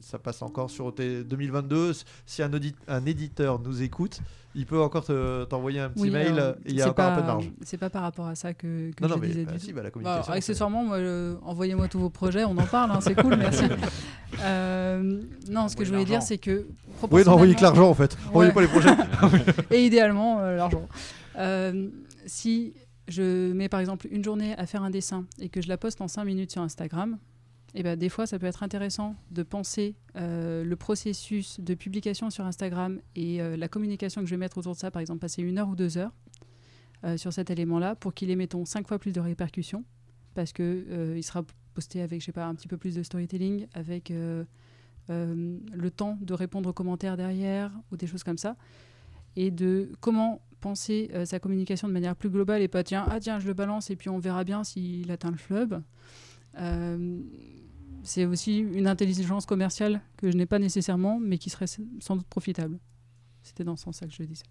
ça 0.00 0.18
passe 0.18 0.42
encore 0.42 0.70
sur 0.70 0.92
tes 0.92 1.22
2022. 1.22 1.92
Si 2.26 2.42
un, 2.42 2.52
audit, 2.52 2.76
un 2.88 3.06
éditeur 3.06 3.60
nous 3.60 3.82
écoute, 3.82 4.20
il 4.54 4.66
peut 4.66 4.80
encore 4.80 5.04
te- 5.04 5.44
t'envoyer 5.44 5.80
un 5.80 5.88
petit 5.90 6.02
Oui, 6.02 6.10
mail 6.10 6.54
et 6.64 6.70
il 6.70 6.76
y 6.76 6.82
a 6.82 6.88
encore 6.88 7.04
un 7.06 7.08
pas- 7.10 7.16
peu 7.16 7.22
de 7.22 7.26
marge. 7.26 7.50
C'est 7.62 7.76
pas 7.78 7.90
par 7.90 8.02
rapport 8.02 8.26
à 8.26 8.34
ça 8.34 8.54
que, 8.54 8.90
que 8.92 9.02
Non, 9.02 9.08
je 9.08 9.14
non, 9.14 9.20
mais 9.20 9.26
disais 9.28 9.44
bah, 9.44 9.52
du 9.52 9.58
si, 9.58 9.72
bah, 9.72 9.78
la 9.82 9.88
Bah, 9.88 9.90
communication. 9.92 10.22
alors, 10.24 10.36
accessoirement, 10.36 10.84
moi, 10.84 10.96
euh, 10.96 11.36
envoyez-moi 11.42 11.88
tous 11.88 11.98
vos 11.98 12.10
projets, 12.10 12.44
on 12.44 12.52
en 12.56 12.66
parle, 12.66 12.90
hein, 12.92 12.98
c'est 13.00 13.14
cool, 13.14 13.36
merci. 13.36 13.64
Euh, 14.42 15.22
non, 15.48 15.68
ce 15.68 15.76
que 15.76 15.84
je 15.84 15.90
voulais 15.92 16.04
dire, 16.04 16.20
c'est 16.20 16.38
que. 16.38 16.66
Oui, 17.10 17.22
non, 17.24 17.32
envoyez 17.34 17.54
que 17.54 17.62
l'argent 17.62 17.88
en 17.88 17.94
fait. 17.94 18.16
Envoyez 18.30 18.48
Ouais. 18.50 18.54
pas 18.54 18.60
les 18.62 18.66
projets. 18.66 18.90
Et 19.70 19.86
idéalement, 19.86 20.40
euh, 20.40 20.56
l'argent. 20.56 20.88
Euh, 21.38 21.88
si 22.26 22.74
je 23.06 23.52
mets 23.52 23.68
par 23.68 23.78
exemple 23.80 24.08
une 24.10 24.24
journée 24.24 24.54
à 24.58 24.66
faire 24.66 24.82
un 24.82 24.90
dessin 24.90 25.24
et 25.38 25.48
que 25.50 25.60
je 25.62 25.68
la 25.68 25.76
poste 25.76 26.00
en 26.00 26.08
5 26.08 26.24
minutes 26.24 26.50
sur 26.50 26.62
Instagram, 26.62 27.18
et 27.74 27.82
ben, 27.82 27.98
des 27.98 28.08
fois, 28.08 28.26
ça 28.26 28.38
peut 28.38 28.46
être 28.46 28.62
intéressant 28.62 29.16
de 29.32 29.42
penser 29.42 29.96
euh, 30.16 30.62
le 30.62 30.76
processus 30.76 31.58
de 31.58 31.74
publication 31.74 32.30
sur 32.30 32.46
Instagram 32.46 33.00
et 33.16 33.42
euh, 33.42 33.56
la 33.56 33.66
communication 33.66 34.20
que 34.20 34.28
je 34.28 34.34
vais 34.34 34.38
mettre 34.38 34.58
autour 34.58 34.74
de 34.74 34.78
ça, 34.78 34.92
par 34.92 35.00
exemple, 35.00 35.18
passer 35.18 35.42
une 35.42 35.58
heure 35.58 35.68
ou 35.68 35.74
deux 35.74 35.98
heures 35.98 36.12
euh, 37.02 37.16
sur 37.16 37.32
cet 37.32 37.50
élément-là 37.50 37.96
pour 37.96 38.14
qu'il 38.14 38.30
ait, 38.30 38.36
mettons, 38.36 38.64
cinq 38.64 38.86
fois 38.86 39.00
plus 39.00 39.12
de 39.12 39.20
répercussions 39.20 39.84
parce 40.34 40.52
que 40.52 40.86
euh, 40.88 41.14
il 41.16 41.22
sera 41.24 41.44
posté 41.74 42.00
avec, 42.00 42.20
je 42.20 42.26
sais 42.26 42.32
pas, 42.32 42.46
un 42.46 42.54
petit 42.54 42.68
peu 42.68 42.76
plus 42.76 42.94
de 42.94 43.02
storytelling, 43.02 43.66
avec 43.74 44.12
le 45.08 45.90
temps 45.90 46.16
de 46.20 46.32
répondre 46.32 46.70
aux 46.70 46.72
commentaires 46.72 47.16
derrière 47.16 47.72
ou 47.90 47.96
des 47.96 48.06
choses 48.06 48.22
comme 48.22 48.38
ça 48.38 48.56
et 49.34 49.50
de 49.50 49.90
comment 50.00 50.40
penser 50.60 51.10
sa 51.24 51.40
communication 51.40 51.88
de 51.88 51.92
manière 51.92 52.14
plus 52.14 52.30
globale 52.30 52.62
et 52.62 52.68
pas 52.68 52.84
tiens 52.84 53.04
ah 53.10 53.18
tiens 53.20 53.40
je 53.40 53.46
le 53.46 53.52
balance 53.52 53.90
et 53.90 53.96
puis 53.96 54.08
on 54.08 54.18
verra 54.18 54.44
bien 54.44 54.62
s'il 54.62 55.10
atteint 55.10 55.32
le 55.32 55.36
fleuve. 55.36 55.82
Euh, 56.60 57.20
c'est 58.04 58.24
aussi 58.26 58.58
une 58.58 58.86
intelligence 58.86 59.46
commerciale 59.46 60.00
que 60.16 60.30
je 60.30 60.36
n'ai 60.36 60.46
pas 60.46 60.58
nécessairement 60.58 61.18
mais 61.18 61.38
qui 61.38 61.50
serait 61.50 61.66
sans 61.66 62.16
doute 62.16 62.26
profitable. 62.26 62.78
C'était 63.42 63.64
dans 63.64 63.76
ce 63.76 63.84
sens-là 63.84 64.06
que 64.08 64.14
je 64.14 64.22
le 64.22 64.28
disais 64.28 64.44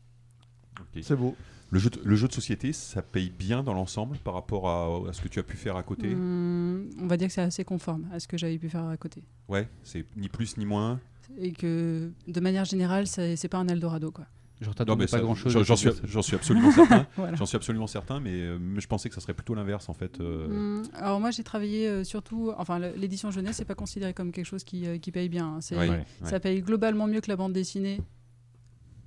C'est 1.01 1.15
beau. 1.15 1.35
Le 1.71 1.79
jeu, 1.79 1.89
de, 1.89 1.99
le 2.03 2.15
jeu 2.15 2.27
de 2.27 2.33
société, 2.33 2.71
ça 2.71 3.01
paye 3.01 3.31
bien 3.31 3.63
dans 3.63 3.73
l'ensemble 3.73 4.17
par 4.19 4.35
rapport 4.35 4.69
à, 4.69 5.09
à 5.09 5.13
ce 5.13 5.21
que 5.21 5.27
tu 5.27 5.39
as 5.39 5.43
pu 5.43 5.57
faire 5.57 5.75
à 5.75 5.81
côté? 5.81 6.13
Hum, 6.13 6.87
on 6.99 7.07
va 7.07 7.17
dire 7.17 7.27
que 7.29 7.33
c'est 7.33 7.41
assez 7.41 7.63
conforme 7.63 8.07
à 8.11 8.19
ce 8.19 8.27
que 8.27 8.37
j'avais 8.37 8.59
pu 8.59 8.69
faire 8.69 8.85
à 8.85 8.97
côté. 8.97 9.23
Ouais, 9.47 9.67
c'est 9.83 10.05
ni 10.15 10.29
plus 10.29 10.57
ni 10.57 10.65
moins? 10.65 10.99
et 11.37 11.51
que 11.51 12.11
de 12.27 12.39
manière 12.39 12.65
générale 12.65 13.07
c'est 13.07 13.47
pas 13.47 13.57
un 13.57 13.67
Eldorado 13.67 14.11
quoi 14.11 14.25
Genre, 14.63 14.69
Non, 14.71 14.73
t'attendais 14.73 14.99
mais 15.03 15.05
pas 15.05 15.17
ça, 15.17 15.19
grand 15.23 15.35
chose. 15.35 15.51
j'en- 15.51 16.21
suis, 16.21 16.35
absolument 16.35 16.71
certain. 16.71 17.05
Voilà. 17.17 17.35
J'en 17.35 17.45
suis 17.45 17.55
absolument 17.55 17.87
certain, 17.87 18.19
mais, 18.19 18.31
euh, 18.33 18.57
mais 18.59 18.81
je 18.81 18.87
pensais 18.87 19.09
que 19.09 19.15
ça 19.15 19.21
serait 19.21 19.33
plutôt 19.33 19.53
l'inverse 19.55 19.89
en 19.89 19.93
fait. 19.93 20.19
euh. 20.19 20.47
Hum, 20.47 20.83
alors 20.93 21.19
moi 21.19 21.31
j'ai 21.31 21.43
travaillé 21.43 21.87
euh, 21.87 22.03
surtout 22.03 22.51
enfin 22.57 22.79
l'édition 22.79 23.29
jeunesse 23.31 23.57
c'est 23.57 23.65
pas 23.65 23.75
considéré 23.75 24.13
comme 24.13 24.31
quelque 24.31 24.45
chose 24.45 24.63
qui, 24.63 24.87
euh, 24.87 24.97
qui 24.97 25.11
paye 25.11 25.29
bien 25.29 25.45
hein. 25.55 25.61
c'est 25.61 25.77
Ouais, 25.77 25.89
Ouais. 25.89 25.97
ouais. 25.97 26.05
Ça 26.29 26.39
paye 26.39 26.61
globalement 26.61 27.07
mieux 27.07 27.21
que 27.21 27.29
la 27.29 27.35
bande 27.35 27.53
dessinée, 27.53 28.01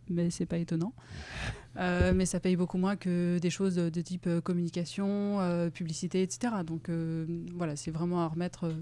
mais 0.08 0.30
c'est 0.30 0.46
pas 0.46 0.58
étonnant. 0.58 0.92
Euh, 1.78 2.14
mais 2.14 2.24
ça 2.24 2.40
paye 2.40 2.56
beaucoup 2.56 2.78
moins 2.78 2.96
que 2.96 3.36
des 3.38 3.50
choses 3.50 3.74
de, 3.74 3.90
de 3.90 4.00
type 4.00 4.26
euh, 4.28 4.40
communication, 4.40 5.42
euh, 5.42 5.68
publicité, 5.68 6.22
etc. 6.22 6.54
Donc 6.66 6.88
euh, 6.88 7.26
voilà, 7.54 7.76
c'est 7.76 7.90
vraiment 7.90 8.22
à 8.22 8.28
remettre 8.28 8.64
euh, 8.64 8.72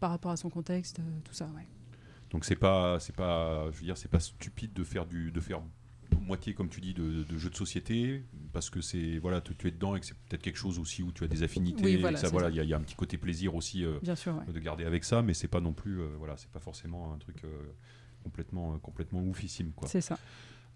par 0.00 0.10
rapport 0.10 0.32
à 0.32 0.36
son 0.36 0.50
contexte, 0.50 0.98
euh, 0.98 1.02
tout 1.22 1.34
ça. 1.34 1.44
Ouais. 1.54 1.68
Donc 2.30 2.44
c'est 2.44 2.56
pas, 2.56 2.98
c'est 2.98 3.14
pas, 3.14 3.70
je 3.70 3.76
veux 3.78 3.84
dire, 3.84 3.96
c'est 3.96 4.10
pas 4.10 4.18
stupide 4.18 4.72
de 4.72 4.82
faire 4.82 5.06
du, 5.06 5.30
de 5.30 5.38
faire 5.40 5.60
moitié 6.20 6.54
comme 6.54 6.68
tu 6.68 6.80
dis 6.80 6.94
de, 6.94 7.22
de 7.24 7.38
jeux 7.38 7.50
de 7.50 7.56
société 7.56 8.24
parce 8.52 8.70
que 8.70 8.80
c'est 8.80 9.18
voilà, 9.18 9.40
tu, 9.40 9.54
tu 9.56 9.68
es 9.68 9.70
dedans 9.70 9.94
et 9.96 10.00
que 10.00 10.06
c'est 10.06 10.16
peut-être 10.28 10.42
quelque 10.42 10.58
chose 10.58 10.78
aussi 10.78 11.02
où 11.02 11.12
tu 11.12 11.24
as 11.24 11.28
des 11.28 11.42
affinités. 11.42 11.84
Oui, 11.84 11.96
voilà, 11.96 12.18
ça, 12.18 12.28
il 12.32 12.54
y, 12.56 12.60
a- 12.60 12.62
il 12.64 12.68
y 12.68 12.74
a 12.74 12.76
un 12.76 12.80
petit 12.80 12.94
côté 12.96 13.16
plaisir 13.18 13.54
aussi 13.54 13.84
euh, 13.84 13.98
Bien 14.02 14.16
sûr, 14.16 14.34
ouais. 14.36 14.52
de 14.52 14.58
garder 14.58 14.84
avec 14.84 15.04
ça, 15.04 15.22
mais 15.22 15.34
c'est 15.34 15.48
pas 15.48 15.60
non 15.60 15.72
plus, 15.72 16.00
euh, 16.00 16.08
voilà, 16.18 16.36
c'est 16.36 16.50
pas 16.50 16.60
forcément 16.60 17.12
un 17.14 17.18
truc 17.18 17.36
euh, 17.44 17.48
complètement, 18.24 18.74
euh, 18.74 18.78
complètement 18.78 19.20
oufissime 19.22 19.72
quoi. 19.74 19.88
c'est 19.88 20.00
ça. 20.00 20.18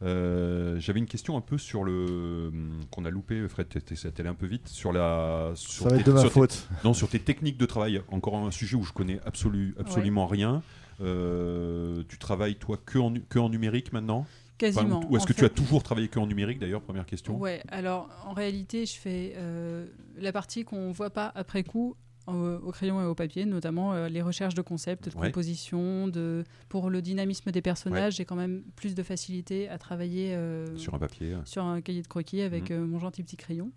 Euh, 0.02 0.80
J'avais 0.80 0.98
une 0.98 1.06
question 1.06 1.36
un 1.36 1.42
peu 1.42 1.58
sur 1.58 1.84
le 1.84 2.48
hum, 2.52 2.80
qu'on 2.90 3.04
a 3.04 3.10
loupé, 3.10 3.46
Fred, 3.48 3.68
t'es- 3.68 4.06
allé 4.18 4.28
un 4.28 4.34
peu 4.34 4.46
vite 4.46 4.66
sur 4.68 4.92
la. 4.92 5.52
Sur 5.56 5.84
Ça 5.84 5.88
va 5.90 5.94
tes- 5.96 6.00
être 6.00 6.06
de 6.06 6.12
ma 6.12 6.20
sur 6.20 6.28
tes- 6.30 6.34
faute. 6.34 6.68
non, 6.84 6.94
sur 6.94 7.08
tes 7.08 7.18
techniques 7.18 7.58
de 7.58 7.66
travail. 7.66 8.00
Encore 8.08 8.36
un 8.36 8.50
sujet 8.50 8.76
où 8.76 8.82
je 8.82 8.92
connais 8.92 9.20
absolu, 9.26 9.74
absolument 9.78 10.26
rien. 10.26 10.62
Euh, 11.02 12.02
tu 12.08 12.18
travailles 12.18 12.56
toi 12.56 12.78
que 12.84 12.98
en, 12.98 13.12
que 13.28 13.38
en 13.38 13.48
numérique 13.50 13.92
maintenant? 13.92 14.26
Enfin, 14.62 14.82
Quasiment. 14.82 15.00
Ou 15.10 15.16
est-ce 15.16 15.26
que 15.26 15.32
tu 15.32 15.44
as 15.44 15.48
toujours 15.48 15.82
travaillé 15.82 16.08
que 16.08 16.18
en 16.18 16.26
numérique 16.26 16.58
d'ailleurs 16.58 16.82
Première 16.82 17.06
question? 17.06 17.36
Ouais, 17.38 17.62
alors 17.68 18.08
en 18.26 18.32
réalité, 18.34 18.86
je 18.86 18.96
fais 18.96 19.32
euh, 19.36 19.86
la 20.16 20.32
partie 20.32 20.64
qu'on 20.64 20.92
voit 20.92 21.10
pas 21.10 21.32
après 21.34 21.62
coup 21.64 21.96
au, 22.26 22.32
au 22.32 22.70
crayon 22.70 23.00
et 23.00 23.04
au 23.06 23.14
papier, 23.14 23.44
notamment 23.46 23.92
euh, 23.94 24.08
les 24.08 24.20
recherches 24.22 24.54
de 24.54 24.60
concepts, 24.62 25.08
de 25.08 25.18
Ouais. 25.18 25.28
composition, 25.28 26.06
de 26.08 26.44
pour 26.68 26.90
le 26.90 27.00
dynamisme 27.02 27.50
des 27.50 27.62
personnages, 27.62 28.16
j'ai 28.16 28.24
quand 28.24 28.36
même 28.36 28.62
plus 28.76 28.94
de 28.94 29.02
facilité 29.02 29.68
à 29.68 29.78
travailler 29.78 30.34
euh, 30.34 30.76
Sur 30.76 30.94
un 30.94 30.98
papier. 30.98 31.34
sur 31.44 31.64
un 31.64 31.80
cahier 31.80 32.02
de 32.02 32.06
croquis 32.08 32.42
avec 32.42 32.70
euh, 32.70 32.84
mon 32.86 32.98
gentil 32.98 33.22
petit 33.22 33.36
crayon. 33.36 33.72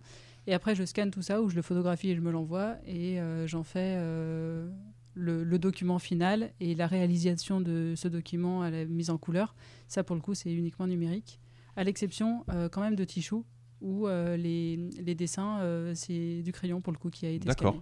Et 0.46 0.54
après, 0.54 0.76
je 0.76 0.84
scanne 0.84 1.10
tout 1.10 1.22
ça 1.22 1.42
ou 1.42 1.50
je 1.50 1.56
le 1.56 1.62
photographie 1.62 2.10
et 2.10 2.16
je 2.16 2.22
me 2.22 2.30
l'envoie 2.30 2.76
et 2.86 3.20
euh, 3.22 3.48
j'en 3.48 3.64
fais 3.64 3.96
euh, 3.98 4.70
le, 5.14 5.58
document 5.58 6.00
final 6.00 6.52
et 6.60 6.76
la 6.76 6.88
réalisation 6.88 7.62
de 7.62 7.94
ce 7.96 8.08
document 8.08 8.62
à 8.62 8.70
la 8.70 8.86
mise 8.86 9.10
en 9.10 9.18
couleur. 9.18 9.56
Ça, 9.88 10.04
pour 10.04 10.16
le 10.16 10.22
coup, 10.22 10.34
c'est 10.34 10.52
uniquement 10.52 10.88
numérique, 10.88 11.40
à 11.76 11.84
l'exception 11.84 12.46
euh, 12.50 12.70
quand 12.70 12.82
même 12.82 12.96
de 12.96 13.04
Tichou 13.04 13.46
où 13.82 14.08
euh, 14.08 14.38
les, 14.38 14.78
les 14.78 15.14
dessins, 15.14 15.60
euh, 15.60 15.94
c'est 15.94 16.42
du 16.42 16.52
crayon 16.54 16.80
pour 16.80 16.94
le 16.94 16.98
coup 16.98 17.10
qui 17.10 17.26
a 17.26 17.30
été 17.30 17.46
D'accord. 17.46 17.76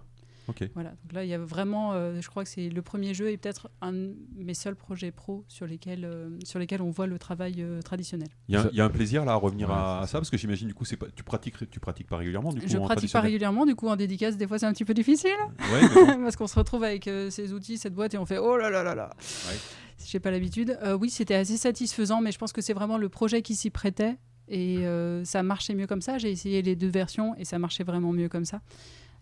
Voilà, 0.74 0.90
donc 0.90 1.12
là 1.12 1.24
il 1.24 1.28
y 1.30 1.34
a 1.34 1.38
vraiment, 1.38 1.92
euh, 1.92 2.20
je 2.20 2.28
crois 2.28 2.42
que 2.44 2.50
c'est 2.50 2.68
le 2.68 2.82
premier 2.82 3.14
jeu 3.14 3.30
et 3.30 3.36
peut-être 3.36 3.70
un 3.80 3.92
de 3.92 4.14
mes 4.36 4.54
seuls 4.54 4.74
projets 4.76 5.10
pro 5.12 5.44
sur 5.48 5.66
lesquels, 5.66 6.04
euh, 6.04 6.30
sur 6.44 6.58
lesquels 6.58 6.82
on 6.82 6.90
voit 6.90 7.06
le 7.06 7.18
travail 7.18 7.56
euh, 7.62 7.80
traditionnel. 7.80 8.28
Il 8.48 8.54
y, 8.54 8.58
a- 8.58 8.68
y 8.72 8.80
un 8.80 8.88
plaisir 8.90 9.24
là 9.24 9.32
à 9.32 9.36
revenir 9.36 9.68
Ouais, 9.68 9.74
à, 9.76 10.04
ça 10.06 10.18
parce 10.18 10.30
que 10.30 10.36
j'imagine 10.36 10.66
du 10.68 10.74
coup 10.74 10.84
c'est 10.84 10.96
pas 10.96 11.06
tu 11.14 11.22
pratiques 11.22 11.70
tu 11.70 11.80
pratiques 11.80 12.08
pas 12.08 12.16
régulièrement 12.16 12.52
du 12.52 12.60
coup 12.60 12.66
Je 12.68 12.76
en 12.76 12.84
pratique 12.84 13.12
pas 13.12 13.20
régulièrement, 13.20 13.66
du 13.66 13.74
coup 13.76 13.88
en 13.88 13.96
dédicace 13.96 14.36
des 14.36 14.46
fois 14.46 14.58
c'est 14.58 14.66
un 14.66 14.72
petit 14.72 14.84
peu 14.84 14.94
difficile 14.94 15.30
Ouais, 15.72 15.88
bon. 15.94 16.06
parce 16.24 16.36
qu'on 16.36 16.46
se 16.48 16.56
retrouve 16.58 16.82
avec 16.84 17.06
euh, 17.08 17.30
ces 17.30 17.52
outils, 17.52 17.78
cette 17.78 17.94
boîte 17.94 18.14
et 18.14 18.18
on 18.18 18.26
fait 18.26 18.38
oh 18.38 18.56
là 18.56 18.68
là 18.70 18.82
là 18.82 18.94
là. 18.94 19.10
Ouais. 19.48 19.56
J'ai 20.04 20.18
pas 20.18 20.32
l'habitude. 20.32 20.76
Euh, 20.82 20.96
oui, 20.98 21.10
c'était 21.10 21.34
assez 21.36 21.56
satisfaisant, 21.56 22.20
mais 22.20 22.32
je 22.32 22.38
pense 22.38 22.52
que 22.52 22.60
c'est 22.60 22.72
vraiment 22.72 22.98
le 22.98 23.08
projet 23.08 23.40
qui 23.42 23.54
s'y 23.54 23.70
prêtait 23.70 24.16
et 24.48 24.78
euh, 24.78 25.24
ça 25.24 25.44
marchait 25.44 25.74
mieux 25.74 25.86
comme 25.86 26.00
ça. 26.00 26.18
J'ai 26.18 26.30
essayé 26.32 26.60
les 26.62 26.74
deux 26.74 26.88
versions 26.88 27.36
et 27.38 27.44
ça 27.44 27.60
marchait 27.60 27.84
vraiment 27.84 28.12
mieux 28.12 28.28
comme 28.28 28.44
ça. 28.44 28.60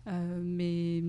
Euh, 0.07 0.41
mais 0.43 1.03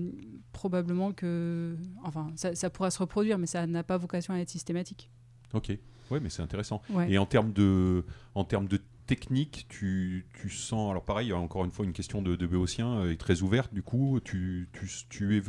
probablement 0.51 1.13
que, 1.13 1.75
enfin, 2.03 2.31
ça, 2.35 2.53
ça 2.53 2.69
pourra 2.69 2.91
se 2.91 2.99
reproduire, 2.99 3.37
mais 3.37 3.47
ça 3.47 3.65
n'a 3.65 3.83
pas 3.83 3.97
vocation 3.97 4.33
à 4.33 4.39
être 4.39 4.49
systématique. 4.49 5.09
Ok. 5.53 5.77
Ouais, 6.11 6.19
mais 6.19 6.29
c'est 6.29 6.41
intéressant. 6.41 6.81
Ouais. 6.89 7.11
Et 7.11 7.17
en 7.17 7.25
termes 7.25 7.53
de, 7.53 8.05
en 8.35 8.43
termes 8.43 8.67
de 8.67 8.79
technique, 9.05 9.65
tu, 9.69 10.25
tu 10.33 10.49
sens. 10.49 10.91
Alors, 10.91 11.03
pareil, 11.03 11.33
encore 11.33 11.65
une 11.65 11.71
fois 11.71 11.85
une 11.85 11.93
question 11.93 12.21
de, 12.21 12.35
de 12.35 12.47
Béotien 12.47 12.99
euh, 12.99 13.11
est 13.11 13.17
très 13.17 13.41
ouverte. 13.41 13.73
Du 13.73 13.81
coup, 13.81 14.19
tu, 14.23 14.69
tu, 14.73 14.87
tu 15.09 15.37
es, 15.37 15.41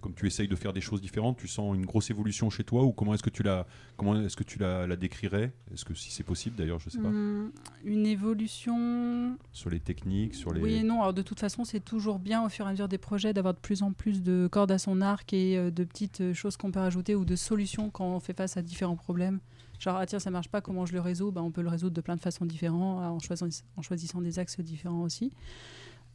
comme 0.00 0.14
tu 0.14 0.26
essayes 0.26 0.48
de 0.48 0.56
faire 0.56 0.72
des 0.72 0.80
choses 0.80 1.00
différentes, 1.00 1.36
tu 1.38 1.48
sens 1.48 1.74
une 1.74 1.86
grosse 1.86 2.10
évolution 2.10 2.50
chez 2.50 2.64
toi 2.64 2.82
ou 2.84 2.92
comment 2.92 3.14
est-ce 3.14 3.22
que 3.22 3.30
tu 3.30 3.42
la, 3.42 3.66
comment 3.96 4.20
est-ce 4.20 4.36
que 4.36 4.44
tu 4.44 4.58
la, 4.58 4.86
la 4.86 4.96
décrirais? 4.96 5.52
Est-ce 5.72 5.84
que 5.84 5.94
si 5.94 6.10
c'est 6.10 6.24
possible 6.24 6.56
d'ailleurs, 6.56 6.78
je 6.78 6.90
sais 6.90 6.98
pas. 6.98 7.08
Hum, 7.08 7.52
une 7.84 8.06
évolution 8.06 9.36
Sur 9.52 9.70
les 9.70 9.80
techniques, 9.80 10.34
sur 10.34 10.52
les. 10.52 10.60
Oui 10.60 10.74
et 10.74 10.82
non. 10.82 11.02
Alors 11.02 11.14
de 11.14 11.22
toute 11.22 11.40
façon, 11.40 11.64
c'est 11.64 11.84
toujours 11.84 12.18
bien 12.18 12.44
au 12.44 12.48
fur 12.48 12.66
et 12.66 12.68
à 12.68 12.72
mesure 12.72 12.88
des 12.88 12.98
projets 12.98 13.32
d'avoir 13.32 13.54
de 13.54 13.60
plus 13.60 13.82
en 13.82 13.92
plus 13.92 14.22
de 14.22 14.48
cordes 14.50 14.72
à 14.72 14.78
son 14.78 15.00
arc 15.00 15.32
et 15.32 15.56
euh, 15.56 15.70
de 15.70 15.84
petites 15.84 16.20
euh, 16.20 16.34
choses 16.34 16.56
qu'on 16.56 16.70
peut 16.70 16.80
rajouter 16.80 17.14
ou 17.14 17.24
de 17.24 17.36
solutions 17.36 17.90
quand 17.90 18.06
on 18.06 18.20
fait 18.20 18.36
face 18.36 18.56
à 18.56 18.62
différents 18.62 18.96
problèmes. 18.96 19.40
Genre, 19.78 19.96
ah 19.96 20.06
tiens, 20.06 20.18
ça 20.18 20.30
marche 20.30 20.48
pas, 20.48 20.60
comment 20.60 20.86
je 20.86 20.92
le 20.92 21.00
résous? 21.00 21.32
Ben, 21.32 21.42
On 21.42 21.50
peut 21.50 21.62
le 21.62 21.68
résoudre 21.68 21.94
de 21.94 22.00
plein 22.00 22.16
de 22.16 22.20
façons 22.20 22.46
différentes, 22.46 23.02
en, 23.02 23.18
choisissant, 23.82 24.20
des 24.20 24.38
axes 24.38 24.60
différents 24.60 25.02
aussi. 25.02 25.32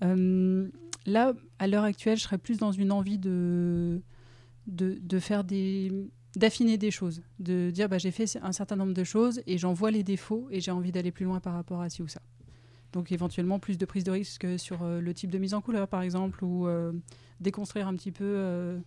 Euh, 0.03 0.67
là, 1.05 1.33
à 1.59 1.67
l'heure 1.67 1.83
actuelle, 1.83 2.17
je 2.17 2.23
serais 2.23 2.37
plus 2.37 2.57
dans 2.57 2.71
une 2.71 2.91
envie 2.91 3.17
de, 3.17 4.01
faire 5.19 5.43
des 5.43 5.91
d'affiner 6.37 6.77
des 6.77 6.91
choses, 6.91 7.21
de 7.39 7.71
dire 7.71 7.89
bah, 7.89 7.97
j'ai 7.97 8.11
fait 8.11 8.37
un 8.41 8.53
certain 8.53 8.77
nombre 8.77 8.93
de 8.93 9.03
choses 9.03 9.41
et 9.47 9.57
j'en 9.57 9.73
vois 9.73 9.91
les 9.91 10.01
défauts 10.01 10.47
et 10.49 10.61
j'ai 10.61 10.71
envie 10.71 10.93
d'aller 10.93 11.11
plus 11.11 11.25
loin 11.25 11.41
par 11.41 11.53
rapport 11.53 11.81
à 11.81 11.89
ci 11.89 12.01
ou 12.01 12.07
ça. 12.07 12.21
Donc 12.93 13.11
éventuellement 13.11 13.59
plus 13.59 13.77
de 13.77 13.85
prise 13.85 14.05
de 14.05 14.11
risque 14.11 14.47
sur 14.57 14.81
euh, 14.83 15.01
le 15.01 15.13
type 15.13 15.29
de 15.29 15.37
mise 15.37 15.53
en 15.53 15.59
couleur 15.59 15.89
par 15.89 16.01
exemple 16.01 16.41
ou 16.45 16.67
euh, 16.67 16.93
déconstruire 17.41 17.85
un 17.85 17.95
petit 17.95 18.13
peu 18.13 18.79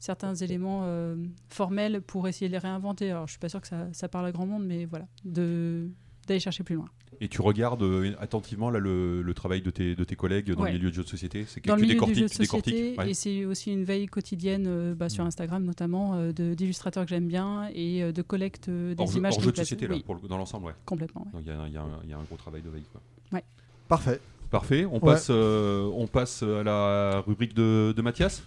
certains 0.00 0.34
éléments 0.34 0.80
euh, 0.84 1.14
formels 1.48 2.00
pour 2.02 2.26
essayer 2.26 2.48
de 2.48 2.52
les 2.52 2.58
réinventer. 2.58 3.10
Alors 3.12 3.26
je 3.28 3.32
suis 3.32 3.38
pas 3.38 3.48
sûr 3.48 3.60
que 3.60 3.68
ça, 3.68 3.86
ça 3.92 4.08
parle 4.08 4.26
à 4.26 4.32
grand 4.32 4.46
monde 4.46 4.64
mais 4.66 4.84
voilà, 4.86 5.06
de 5.24 5.88
d'aller 6.26 6.40
chercher 6.40 6.62
plus 6.64 6.74
loin. 6.76 6.86
Et 7.22 7.28
tu 7.28 7.42
regardes 7.42 7.82
euh, 7.82 8.12
attentivement 8.20 8.70
là, 8.70 8.78
le, 8.78 9.20
le 9.20 9.34
travail 9.34 9.62
de 9.62 9.70
tes, 9.70 9.94
de 9.96 10.04
tes 10.04 10.14
collègues 10.16 10.52
dans 10.52 10.62
Ouais. 10.62 10.70
le 10.72 10.78
milieu 10.78 10.90
de 10.90 10.94
jeux 10.94 11.02
de 11.02 11.08
société? 11.08 11.44
C'est 11.46 11.60
que 11.60 11.68
Dans 11.68 11.74
le 11.74 11.80
tu 11.82 11.86
milieu 11.88 11.94
du 11.94 12.00
décortiques, 12.00 12.18
jeu 12.18 12.28
de 12.28 12.32
société 12.46 12.94
Ouais. 12.96 13.10
et 13.10 13.14
c'est 13.14 13.44
aussi 13.44 13.72
une 13.72 13.84
veille 13.84 14.06
quotidienne 14.06 14.64
euh, 14.68 14.94
bah, 14.94 15.08
sur 15.08 15.24
Instagram 15.24 15.64
notamment 15.64 16.14
euh, 16.14 16.32
de- 16.32 16.54
d'illustrateurs 16.54 17.04
que 17.04 17.10
j'aime 17.10 17.26
bien 17.26 17.68
et 17.74 18.02
euh, 18.02 18.12
de 18.12 18.22
collecte 18.22 18.68
euh, 18.68 18.94
des 18.94 19.02
Hors, 19.02 19.10
jeu- 19.10 19.18
images 19.18 19.34
hors 19.36 19.42
jeu 19.42 19.50
de 19.52 19.56
société, 19.56 19.86
là, 19.88 19.94
Oui, 19.96 20.02
pour 20.04 20.14
le- 20.14 20.28
dans 20.28 20.38
l'ensemble, 20.38 20.66
ouais. 20.66 20.74
complètement. 20.86 21.22
ouais. 21.26 21.32
Donc, 21.32 21.42
Il 21.44 21.48
y, 21.48 21.50
a- 21.50 21.68
y 21.68 21.76
un- 21.76 22.00
il 22.04 22.10
y 22.10 22.12
a 22.12 22.18
un 22.18 22.22
gros 22.22 22.36
travail 22.36 22.62
de 22.62 22.70
veille. 22.70 22.84
Quoi. 22.92 23.40
Parfait. 23.88 24.20
Parfait, 24.50 24.84
on, 24.84 24.94
Ouais. 24.94 25.00
passe, 25.00 25.28
euh, 25.30 25.90
on 25.94 26.06
passe 26.06 26.42
à 26.44 26.62
la 26.62 27.20
rubrique 27.26 27.54
de, 27.54 27.92
de 27.96 28.02
Mathias? 28.02 28.42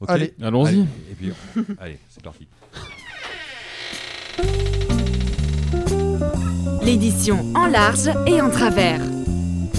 Ok 0.00 0.10
Allez. 0.10 0.34
Allons-y. 0.42 0.68
Allez, 0.68 0.86
Et 1.10 1.14
puis, 1.14 1.32
allez, 1.78 1.98
c'est 2.10 2.22
parti. 2.22 2.46
L'édition 6.82 7.44
en 7.54 7.66
large 7.66 8.08
et 8.26 8.40
en 8.40 8.50
travers. 8.50 9.00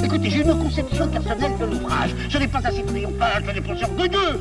Écoutez, 0.04 0.30
j'ai 0.30 0.42
une 0.42 0.58
conception 0.58 1.08
personnelle 1.10 1.58
de 1.60 1.66
l'ouvrage. 1.66 2.12
Ce 2.30 2.38
n'est 2.38 2.48
pas 2.48 2.60
assez 2.64 2.84
triomphal, 2.84 3.44
ce 3.48 3.52
n'est 3.52 3.62
pas 3.62 3.84
orgueilleux. 3.84 4.40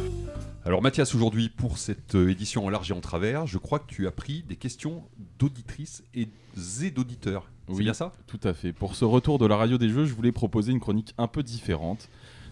Alors 0.64 0.82
Mathias, 0.82 1.14
aujourd'hui, 1.14 1.48
pour 1.48 1.78
cette 1.78 2.16
euh, 2.16 2.28
édition 2.28 2.66
en 2.66 2.70
large 2.70 2.90
et 2.90 2.94
en 2.94 3.00
travers, 3.00 3.46
je 3.46 3.56
crois 3.58 3.78
que 3.78 3.86
tu 3.86 4.08
as 4.08 4.10
pris 4.10 4.42
des 4.48 4.56
questions 4.56 5.04
d'auditrices 5.38 6.02
et 6.14 6.28
d'auditeurs. 6.90 7.48
C'est 7.68 7.74
Oui. 7.74 7.84
bien 7.84 7.94
ça? 7.94 8.12
Tout 8.26 8.40
à 8.42 8.52
fait. 8.52 8.72
Pour 8.72 8.96
ce 8.96 9.04
retour 9.04 9.38
de 9.38 9.46
la 9.46 9.56
radio 9.56 9.78
des 9.78 9.88
jeux, 9.88 10.04
je 10.06 10.14
voulais 10.14 10.32
proposer 10.32 10.72
une 10.72 10.80
chronique 10.80 11.14
un 11.18 11.28
peu 11.28 11.42
différente. 11.44 12.08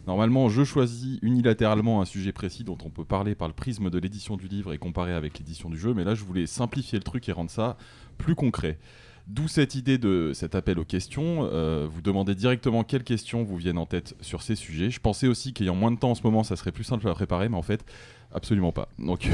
Normalement, 0.07 0.49
je 0.51 0.65
choisis 0.65 1.19
unilatéralement 1.23 2.03
un 2.03 2.05
sujet 2.05 2.33
précis 2.33 2.63
dont 2.63 2.77
on 2.85 2.91
peut 2.91 3.05
parler 3.05 3.35
par 3.35 3.49
le 3.49 3.55
prisme 3.55 3.89
de 3.89 3.99
l'édition 3.99 4.37
du 4.37 4.49
livre 4.49 4.73
et 4.75 4.79
comparer 4.79 5.15
avec 5.15 5.39
l'édition 5.39 5.71
du 5.71 5.79
jeu, 5.79 5.95
mais 5.95 6.05
là, 6.05 6.15
je 6.15 6.25
voulais 6.25 6.47
simplifier 6.47 6.99
le 6.99 7.05
truc 7.05 7.29
et 7.29 7.33
rendre 7.33 7.51
ça 7.51 7.79
plus 8.19 8.35
concret. 8.35 8.79
D'où 9.27 9.49
cette 9.49 9.75
idée 9.75 9.97
de 9.97 10.33
cet 10.35 10.55
appel 10.55 10.79
aux 10.79 10.85
questions. 10.85 11.49
Euh, 11.51 11.87
vous 11.91 12.03
demandez 12.03 12.35
directement 12.35 12.85
quelles 12.85 13.05
questions 13.05 13.43
vous 13.43 13.57
viennent 13.57 13.79
en 13.79 13.87
tête 13.87 14.15
sur 14.21 14.43
ces 14.43 14.55
sujets. 14.55 14.91
Je 14.91 15.01
pensais 15.01 15.27
aussi 15.29 15.55
qu'ayant 15.55 15.75
moins 15.75 15.91
de 15.91 15.97
temps 15.99 16.11
en 16.11 16.15
ce 16.15 16.23
moment, 16.25 16.45
ça 16.45 16.57
serait 16.57 16.73
plus 16.73 16.85
simple 16.85 17.09
à 17.09 17.15
préparer, 17.15 17.49
mais 17.49 17.57
en 17.57 17.63
fait, 17.63 17.87
absolument 18.35 18.71
pas. 18.71 18.91
Donc, 18.99 19.27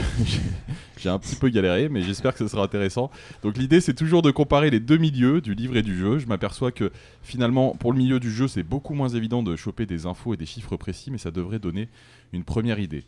j'ai- 0.97 1.09
un 1.09 1.19
petit 1.19 1.35
peu 1.35 1.49
galéré, 1.49 1.89
mais 1.89 2.03
j'espère 2.03 2.35
que 2.35 2.39
ce 2.39 2.47
sera 2.47 2.63
intéressant. 2.63 3.11
Donc, 3.43 3.59
l'idée, 3.59 3.81
c'est 3.81 3.95
toujours 3.95 4.23
de 4.23 4.31
comparer 4.31 4.71
les 4.71 4.79
deux 4.79 4.97
milieux, 4.97 5.41
du 5.41 5.55
livre 5.55 5.77
et 5.77 5.83
du 5.83 5.99
jeu. 5.99 6.21
Je 6.21 6.27
m'aperçois 6.29 6.71
que 6.71 6.93
finalement, 7.23 7.75
pour 7.75 7.93
le 7.93 7.99
milieu 7.99 8.21
du 8.21 8.31
jeu, 8.31 8.47
c'est 8.47 8.63
beaucoup 8.63 8.95
moins 8.95 9.09
évident 9.09 9.43
de 9.43 9.57
choper 9.57 9.87
des 9.87 10.07
infos 10.07 10.35
et 10.35 10.37
des 10.37 10.47
chiffres 10.47 10.77
précis, 10.77 11.11
mais 11.11 11.19
ça 11.19 11.33
devrait 11.33 11.59
donner 11.59 11.89
une 12.33 12.45
première 12.45 12.79
idée. 12.79 13.03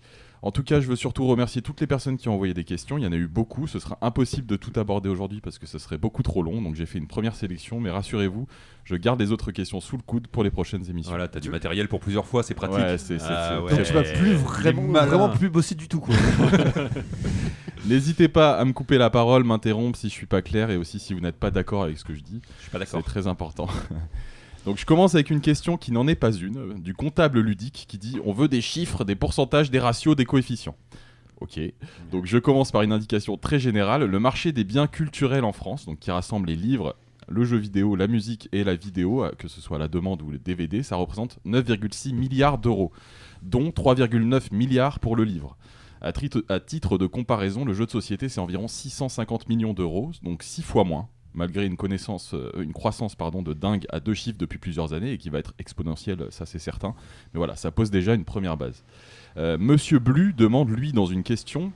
En 0.44 0.50
tout 0.50 0.64
cas, 0.64 0.80
je 0.80 0.88
veux 0.88 0.96
surtout 0.96 1.24
remercier 1.28 1.62
toutes 1.62 1.80
les 1.80 1.86
personnes 1.86 2.16
qui 2.16 2.28
ont 2.28 2.34
envoyé 2.34 2.52
des 2.52 2.64
questions. 2.64 2.98
Il 2.98 3.04
y 3.04 3.06
en 3.06 3.12
a 3.12 3.16
eu 3.16 3.28
beaucoup. 3.28 3.68
Ce 3.68 3.78
sera 3.78 3.96
impossible 4.02 4.44
de 4.46 4.56
tout 4.56 4.72
aborder 4.78 5.08
aujourd'hui 5.08 5.40
parce 5.40 5.56
que 5.58 5.68
ce 5.68 5.78
serait 5.78 5.98
beaucoup 5.98 6.24
trop 6.24 6.42
long. 6.42 6.60
Donc 6.60 6.74
j'ai 6.74 6.84
fait 6.84 6.98
une 6.98 7.06
première 7.06 7.36
sélection, 7.36 7.78
mais 7.78 7.90
rassurez-vous, 7.90 8.48
je 8.82 8.96
garde 8.96 9.20
les 9.20 9.30
autres 9.30 9.52
questions 9.52 9.80
sous 9.80 9.96
le 9.96 10.02
coude 10.02 10.26
pour 10.26 10.42
les 10.42 10.50
prochaines 10.50 10.84
émissions. 10.90 11.12
Voilà, 11.12 11.28
tu 11.28 11.38
as 11.38 11.40
du 11.40 11.48
matériel 11.50 11.86
pour 11.86 12.00
plusieurs 12.00 12.26
fois, 12.26 12.42
c'est 12.42 12.54
pratique. 12.54 12.76
Ouais, 12.78 12.98
c'est- 12.98 13.20
c'est- 13.20 13.24
Ah 13.28 13.50
c'est- 13.56 13.62
ouais. 13.62 13.76
Donc 13.76 13.86
tu 13.86 13.92
vas 13.92 14.02
plus 14.02 14.34
vraiment, 14.34 14.82
vraiment 15.06 15.28
plus 15.28 15.48
bosser 15.48 15.76
du 15.76 15.86
tout 15.86 16.00
quoi. 16.00 16.14
N'hésitez 17.86 18.28
pas 18.28 18.52
à 18.58 18.64
me 18.64 18.72
couper 18.72 18.98
la 18.98 19.10
parole, 19.10 19.44
m'interrompre 19.44 19.98
si 19.98 20.08
je 20.08 20.12
suis 20.14 20.26
pas 20.26 20.42
clair 20.42 20.70
et 20.70 20.76
aussi 20.76 20.98
si 20.98 21.14
vous 21.14 21.20
n'êtes 21.20 21.36
pas 21.38 21.50
d'accord 21.50 21.82
avec 21.84 21.98
ce 21.98 22.04
que 22.04 22.14
je 22.14 22.20
dis. 22.20 22.40
Je 22.58 22.62
suis 22.62 22.70
pas 22.70 22.78
C'est 22.78 22.84
d'accord. 22.86 23.02
très 23.04 23.26
important. 23.26 23.68
Donc 24.64 24.78
je 24.78 24.86
commence 24.86 25.14
avec 25.14 25.30
une 25.30 25.40
question 25.40 25.76
qui 25.76 25.90
n'en 25.90 26.06
est 26.06 26.14
pas 26.14 26.32
une, 26.32 26.58
euh, 26.58 26.74
du 26.74 26.94
comptable 26.94 27.40
ludique 27.40 27.86
qui 27.88 27.98
dit 27.98 28.18
on 28.24 28.32
veut 28.32 28.48
des 28.48 28.60
chiffres, 28.60 29.04
des 29.04 29.16
pourcentages, 29.16 29.70
des 29.70 29.80
ratios, 29.80 30.14
des 30.14 30.24
coefficients. 30.24 30.76
Ok. 31.40 31.58
Donc 32.12 32.26
je 32.26 32.38
commence 32.38 32.70
par 32.70 32.82
une 32.82 32.92
indication 32.92 33.36
très 33.36 33.58
générale. 33.58 34.04
Le 34.04 34.20
marché 34.20 34.52
des 34.52 34.62
biens 34.62 34.86
culturels 34.86 35.44
en 35.44 35.52
France, 35.52 35.86
donc 35.86 35.98
qui 35.98 36.12
rassemble 36.12 36.48
les 36.48 36.54
livres, 36.54 36.94
le 37.28 37.44
jeu 37.44 37.56
vidéo, 37.56 37.96
la 37.96 38.06
musique 38.06 38.48
et 38.52 38.62
la 38.62 38.76
vidéo, 38.76 39.24
euh, 39.24 39.32
que 39.36 39.48
ce 39.48 39.60
soit 39.60 39.78
la 39.78 39.88
demande 39.88 40.22
ou 40.22 40.30
le 40.30 40.38
DVD, 40.38 40.84
ça 40.84 40.94
représente 40.94 41.38
9,6 41.44 42.14
milliards 42.14 42.58
d'euros, 42.58 42.92
dont 43.42 43.70
3,9 43.70 44.54
milliards 44.54 45.00
pour 45.00 45.16
le 45.16 45.24
livre. 45.24 45.56
À 46.00 46.12
titre 46.12 46.98
de 46.98 47.06
comparaison, 47.06 47.64
le 47.64 47.74
jeu 47.74 47.86
de 47.86 47.90
société, 47.90 48.28
c'est 48.28 48.40
environ 48.40 48.66
650 48.66 49.48
millions 49.48 49.72
d'euros, 49.72 50.10
donc 50.24 50.42
6 50.42 50.62
fois 50.62 50.82
moins, 50.82 51.08
malgré 51.34 51.66
une, 51.66 51.76
connaissance, 51.76 52.34
euh, 52.34 52.50
une 52.60 52.72
croissance 52.72 53.16
de 53.16 53.52
dingue 53.52 53.86
à 53.90 54.00
deux 54.00 54.14
chiffres 54.14 54.38
depuis 54.38 54.58
plusieurs 54.58 54.92
années 54.92 55.12
et 55.12 55.18
qui 55.18 55.30
va 55.30 55.38
être 55.38 55.54
exponentielle, 55.58 56.26
ça 56.30 56.46
c'est 56.46 56.58
certain. 56.58 56.94
Mais 57.32 57.38
voilà, 57.38 57.56
ça 57.56 57.70
pose 57.70 57.90
déjà 57.90 58.14
une 58.14 58.24
première 58.24 58.56
base. 58.56 58.84
Euh, 59.36 59.56
Monsieur 59.58 59.98
Blu 59.98 60.34
demande, 60.34 60.70
lui, 60.70 60.92
dans 60.92 61.06
une 61.06 61.22
question, 61.22 61.72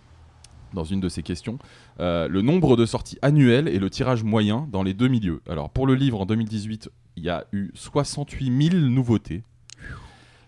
dans 0.74 0.84
une 0.84 1.00
de 1.00 1.08
ses 1.08 1.22
questions, 1.22 1.58
euh, 2.00 2.28
le 2.28 2.42
nombre 2.42 2.76
de 2.76 2.84
sorties 2.84 3.18
annuelles 3.22 3.68
et 3.68 3.78
le 3.78 3.90
tirage 3.90 4.24
moyen 4.24 4.68
dans 4.70 4.82
les 4.82 4.94
deux 4.94 5.08
milieux. 5.08 5.40
Alors 5.48 5.70
pour 5.70 5.86
le 5.86 5.94
livre 5.94 6.20
en 6.20 6.26
2018, 6.26 6.90
il 7.16 7.24
y 7.24 7.30
a 7.30 7.46
eu 7.52 7.70
68 7.74 8.70
000 8.70 8.82
nouveautés. 8.86 9.42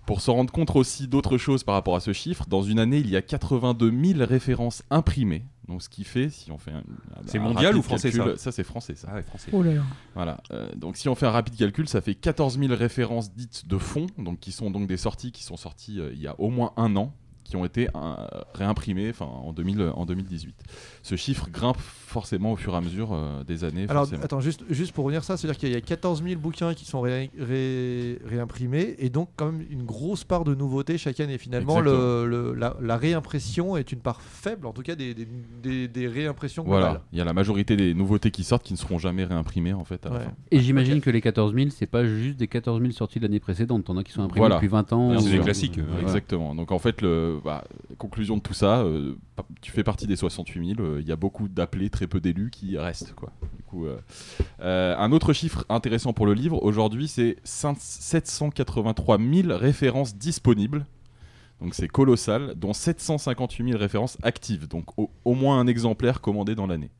Pour 0.08 0.22
se 0.22 0.30
rendre 0.30 0.50
compte 0.50 0.74
aussi 0.74 1.06
d'autres 1.06 1.36
choses 1.36 1.64
par 1.64 1.74
rapport 1.74 1.94
à 1.94 2.00
ce 2.00 2.14
chiffre, 2.14 2.46
dans 2.48 2.62
une 2.62 2.78
année, 2.78 2.96
il 2.96 3.10
y 3.10 3.16
a 3.16 3.20
82 3.20 3.92
000 4.14 4.24
références 4.26 4.82
imprimées. 4.88 5.44
Donc 5.68 5.82
ce 5.82 5.90
qui 5.90 6.02
fait, 6.02 6.30
si 6.30 6.50
on 6.50 6.56
fait 6.56 6.70
un, 6.70 6.82
C'est 7.26 7.38
mondial 7.38 7.76
ou 7.76 7.82
français, 7.82 8.10
calcul- 8.10 8.38
ça 8.38 8.44
Ça 8.44 8.52
c'est 8.52 8.64
français 8.64 8.94
ça. 8.94 9.08
Ah 9.10 9.16
ouais, 9.16 9.22
français. 9.22 9.50
Oh 9.52 9.62
là 9.62 9.74
là. 9.74 9.82
Voilà. 10.14 10.40
euh, 10.50 10.74
donc 10.76 10.96
si 10.96 11.10
on 11.10 11.14
fait 11.14 11.26
un 11.26 11.30
rapide 11.30 11.56
calcul, 11.56 11.86
ça 11.90 12.00
fait 12.00 12.14
14 12.14 12.58
000 12.58 12.74
références 12.74 13.34
dites 13.34 13.68
de 13.68 13.76
fond, 13.76 14.06
donc 14.16 14.40
qui 14.40 14.50
sont 14.50 14.70
donc 14.70 14.86
des 14.86 14.96
sorties 14.96 15.30
qui 15.30 15.44
sont 15.44 15.58
sorties 15.58 16.00
euh, 16.00 16.10
il 16.14 16.22
y 16.22 16.26
a 16.26 16.40
au 16.40 16.48
moins 16.48 16.72
un 16.78 16.96
an, 16.96 17.12
qui 17.44 17.56
ont 17.56 17.66
été 17.66 17.88
euh, 17.94 18.14
réimprimées 18.54 19.10
enfin, 19.10 19.26
en, 19.26 19.52
2000, 19.52 19.92
en 19.94 20.06
2018. 20.06 20.54
Ce 21.02 21.16
chiffre 21.16 21.50
grimpe 21.50 21.76
forcément 22.08 22.52
au 22.52 22.56
fur 22.56 22.74
et 22.74 22.76
à 22.76 22.80
mesure 22.80 23.10
euh, 23.12 23.44
des 23.44 23.64
années. 23.64 23.86
Alors 23.88 24.04
forcément. 24.04 24.22
attends, 24.24 24.40
juste, 24.40 24.64
juste 24.70 24.92
pour 24.92 25.04
revenir 25.04 25.22
ça, 25.24 25.36
c'est-à-dire 25.36 25.58
qu'il 25.58 25.70
y 25.70 25.76
a 25.76 25.80
14 25.80 26.22
000 26.22 26.40
bouquins 26.40 26.74
qui 26.74 26.84
sont 26.84 27.00
ré- 27.00 27.30
ré- 27.38 28.18
réimprimés 28.24 28.94
et 28.98 29.10
donc 29.10 29.28
quand 29.36 29.52
même 29.52 29.64
une 29.70 29.84
grosse 29.84 30.24
part 30.24 30.44
de 30.44 30.54
nouveautés 30.54 30.98
chaque 30.98 31.20
année. 31.20 31.38
Finalement, 31.38 31.80
le, 31.80 32.26
le- 32.26 32.54
la, 32.54 32.76
la 32.80 32.96
réimpression 32.96 33.76
est 33.76 33.92
une 33.92 34.00
part 34.00 34.20
faible, 34.22 34.66
en 34.66 34.72
tout 34.72 34.82
cas 34.82 34.94
des, 34.94 35.14
des, 35.14 35.28
des- 35.62 35.88
des 35.88 36.06
réimpressions 36.08 36.62
globales. 36.64 36.80
Voilà, 36.82 37.02
il 37.12 37.18
y 37.18 37.20
a 37.20 37.24
la 37.24 37.32
majorité 37.32 37.76
des 37.76 37.94
nouveautés 37.94 38.30
qui 38.30 38.44
sortent 38.44 38.62
qui 38.64 38.72
ne 38.72 38.78
seront 38.78 38.98
jamais 38.98 39.24
réimprimées 39.24 39.72
en 39.72 39.84
fait 39.84 40.04
à 40.06 40.08
la 40.10 40.14
Ouais. 40.18 40.24
fin. 40.24 40.32
Et 40.50 40.60
j'imagine 40.60 41.00
que 41.00 41.10
les 41.10 41.20
14 41.20 41.54
000, 41.54 41.68
c'est 41.70 41.86
pas 41.86 42.04
juste 42.04 42.38
des 42.38 42.48
14 42.48 42.80
000 42.80 42.92
sorties 42.92 43.18
de 43.18 43.24
l'année 43.24 43.40
précédente. 43.40 43.84
T'en 43.84 43.96
as 43.96 44.04
qui 44.04 44.12
sont 44.12 44.22
imprimés 44.22 44.40
Voilà. 44.40 44.56
depuis 44.56 44.68
20 44.68 44.92
ans. 44.92 45.18
Sûr. 45.20 45.30
des 45.30 45.38
classiques, 45.40 45.78
euh, 45.78 46.00
Exactement. 46.02 46.54
Donc 46.54 46.72
en 46.72 46.78
fait, 46.78 47.02
le, 47.02 47.38
bah, 47.44 47.64
conclusion 47.98 48.36
de 48.36 48.42
tout 48.42 48.54
ça, 48.54 48.80
euh, 48.80 49.14
tu 49.60 49.70
fais 49.72 49.84
partie 49.84 50.06
des 50.06 50.16
68 50.16 50.74
000. 50.76 50.80
euh, 50.80 50.98
Il 51.00 51.06
y 51.08 51.12
a 51.12 51.16
beaucoup 51.16 51.48
d'appelés, 51.48 51.90
très 51.98 52.06
peu 52.06 52.20
d'élus 52.20 52.50
qui 52.50 52.78
restent. 52.78 53.12
Quoi. 53.14 53.32
Du 53.56 53.62
coup, 53.64 53.86
euh, 53.86 53.98
euh, 54.60 54.96
un 54.96 55.10
autre 55.10 55.32
chiffre 55.32 55.64
intéressant 55.68 56.12
pour 56.12 56.26
le 56.26 56.32
livre, 56.34 56.62
aujourd'hui, 56.62 57.08
c'est 57.08 57.36
5- 57.44 57.76
783 57.80 59.18
000 59.18 59.48
références 59.56 60.14
disponibles. 60.16 60.86
Donc 61.60 61.74
c'est 61.74 61.88
colossal, 61.88 62.54
dont 62.54 62.72
758 62.72 63.70
000 63.70 63.78
références 63.78 64.16
actives. 64.22 64.68
Donc 64.68 64.96
au, 64.96 65.10
au 65.24 65.34
moins 65.34 65.58
un 65.58 65.66
exemplaire 65.66 66.20
commandé 66.20 66.54
dans 66.54 66.68
l'année. 66.68 66.90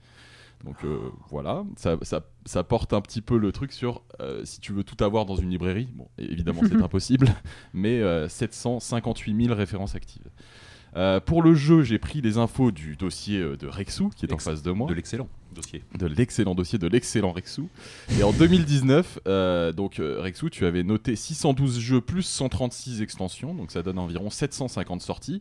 Donc 0.64 0.84
euh, 0.84 0.98
voilà, 1.30 1.62
ça, 1.76 1.96
ça- 2.02 2.24
ça 2.44 2.64
porte 2.64 2.92
un 2.92 3.00
petit 3.00 3.20
peu 3.20 3.38
le 3.38 3.52
truc 3.52 3.70
sur 3.72 4.02
euh, 4.20 4.44
si 4.44 4.58
tu 4.58 4.72
veux 4.72 4.82
tout 4.82 5.02
avoir 5.04 5.26
dans 5.26 5.36
une 5.36 5.50
librairie. 5.50 5.88
Bon, 5.94 6.08
évidemment 6.18 6.62
c'est 6.68 6.82
impossible, 6.82 7.28
mais 7.72 8.00
euh, 8.00 8.28
758 8.28 9.44
000 9.44 9.54
références 9.56 9.94
actives. 9.94 10.28
Euh, 10.98 11.20
pour 11.20 11.42
le 11.42 11.54
jeu, 11.54 11.82
j'ai 11.82 11.98
pris 11.98 12.20
les 12.20 12.38
infos 12.38 12.72
du 12.72 12.96
dossier 12.96 13.38
euh, 13.38 13.56
de 13.56 13.68
Rexou 13.68 14.10
qui 14.10 14.26
est 14.26 14.32
en 14.32 14.38
face 14.38 14.62
de 14.62 14.72
moi 14.72 14.88
De 14.88 14.94
l'excellent 14.94 15.28
dossier. 15.54 15.82
de 15.96 16.06
l'excellent 16.06 16.54
dossier 16.54 16.78
de 16.78 16.86
l'excellent 16.88 17.32
Rexou. 17.32 17.68
Et 18.18 18.22
en 18.22 18.32
2019, 18.32 19.20
euh, 19.26 19.72
donc 19.72 20.00
euh, 20.00 20.20
Rexou, 20.20 20.50
tu 20.50 20.66
avais 20.66 20.82
noté 20.82 21.16
612 21.16 21.78
jeux 21.78 22.00
plus 22.00 22.22
136 22.22 23.02
extensions, 23.02 23.54
donc 23.54 23.70
ça 23.70 23.82
donne 23.82 23.98
environ 23.98 24.30
750 24.30 25.00
sorties, 25.00 25.40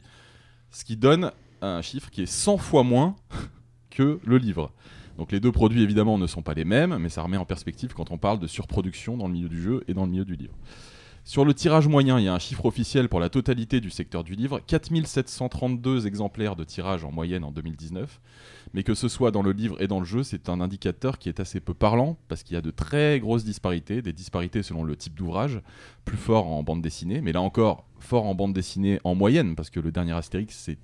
ce 0.71 0.85
qui 0.85 0.95
donne 0.95 1.31
un 1.61 1.81
chiffre 1.81 2.09
qui 2.11 2.21
est 2.21 2.27
100 2.27 2.57
fois 2.57 2.83
moins 2.83 3.15
que 3.89 4.19
le 4.23 4.37
livre. 4.37 4.71
Donc 5.17 5.31
les 5.31 5.39
deux 5.39 5.51
produits 5.51 5.81
évidemment 5.81 6.19
ne 6.19 6.27
sont 6.27 6.43
pas 6.43 6.53
les 6.53 6.65
mêmes, 6.65 6.97
mais 6.99 7.09
ça 7.09 7.23
remet 7.23 7.37
en 7.37 7.45
perspective 7.45 7.93
quand 7.95 8.11
on 8.11 8.19
parle 8.19 8.39
de 8.39 8.47
surproduction 8.47 9.17
dans 9.17 9.27
le 9.27 9.33
milieu 9.33 9.49
du 9.49 9.61
jeu 9.61 9.83
et 9.87 9.95
dans 9.95 10.05
le 10.05 10.11
milieu 10.11 10.25
du 10.25 10.35
livre. 10.35 10.53
Sur 11.27 11.43
le 11.43 11.53
tirage 11.53 11.89
moyen, 11.89 12.19
il 12.19 12.23
y 12.23 12.29
a 12.29 12.33
un 12.33 12.39
chiffre 12.39 12.65
officiel 12.65 13.09
pour 13.09 13.19
la 13.19 13.27
totalité 13.27 13.81
du 13.81 13.89
secteur 13.89 14.23
du 14.23 14.33
livre, 14.33 14.61
4732 14.65 16.07
exemplaires 16.07 16.55
de 16.55 16.63
tirage 16.63 17.03
en 17.03 17.11
moyenne 17.11 17.43
en 17.43 17.51
2019 17.51 18.21
mais 18.73 18.83
que 18.83 18.93
ce 18.93 19.07
soit 19.07 19.31
dans 19.31 19.41
le 19.41 19.51
livre 19.51 19.81
et 19.81 19.87
dans 19.87 19.99
le 19.99 20.05
jeu, 20.05 20.23
c'est 20.23 20.49
un 20.49 20.61
indicateur 20.61 21.17
qui 21.17 21.29
est 21.29 21.39
assez 21.39 21.59
peu 21.59 21.73
parlant 21.73 22.17
parce 22.27 22.43
qu'il 22.43 22.53
y 22.53 22.57
a 22.57 22.61
de 22.61 22.71
très 22.71 23.19
grosses 23.19 23.43
disparités, 23.43 24.01
des 24.01 24.13
disparités 24.13 24.63
selon 24.63 24.83
le 24.83 24.95
type 24.95 25.15
d'ouvrage, 25.15 25.61
plus 26.05 26.17
fort 26.17 26.47
en 26.47 26.63
bande 26.63 26.81
dessinée, 26.81 27.21
mais 27.21 27.31
là 27.31 27.41
encore 27.41 27.85
fort 27.99 28.25
en 28.25 28.35
bande 28.35 28.53
dessinée 28.53 28.99
en 29.03 29.15
moyenne 29.15 29.55
parce 29.55 29.69
que 29.69 29.79
le 29.79 29.91
dernier 29.91 30.13
Astérix 30.13 30.55
c'est 30.55 30.77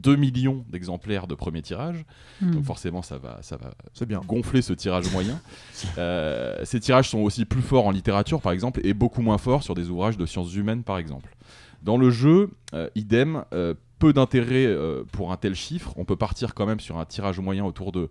2 0.00 0.16
millions 0.16 0.64
d'exemplaires 0.68 1.26
de 1.26 1.34
premier 1.34 1.62
tirage, 1.62 2.04
Hmm. 2.40 2.52
donc 2.52 2.64
forcément 2.64 3.02
ça 3.02 3.18
va, 3.18 3.38
ça 3.42 3.56
va 3.56 3.74
C'est 3.92 4.06
bien. 4.06 4.20
gonfler 4.26 4.62
ce 4.62 4.72
tirage 4.72 5.10
moyen. 5.12 5.40
Euh, 5.98 6.64
ces 6.64 6.80
tirages 6.80 7.08
sont 7.10 7.20
aussi 7.20 7.44
plus 7.44 7.62
forts 7.62 7.86
en 7.86 7.90
littérature, 7.90 8.40
par 8.40 8.52
exemple, 8.52 8.80
et 8.84 8.94
beaucoup 8.94 9.22
moins 9.22 9.38
forts 9.38 9.62
sur 9.62 9.74
des 9.74 9.88
ouvrages 9.90 10.16
de 10.16 10.26
sciences 10.26 10.54
humaines, 10.54 10.82
par 10.82 10.98
exemple. 10.98 11.34
Dans 11.82 11.96
le 11.96 12.10
jeu, 12.10 12.50
euh, 12.74 12.88
idem, 12.94 13.44
euh, 13.52 13.74
peu 13.98 14.12
d'intérêt 14.12 14.66
euh, 14.66 15.02
pour 15.12 15.32
un 15.32 15.36
tel 15.36 15.54
chiffre. 15.54 15.92
On 15.96 16.04
peut 16.04 16.16
partir 16.16 16.54
quand 16.54 16.66
même 16.66 16.80
sur 16.80 16.98
un 16.98 17.04
tirage 17.04 17.38
moyen 17.40 17.64
autour 17.64 17.92
de 17.92 18.08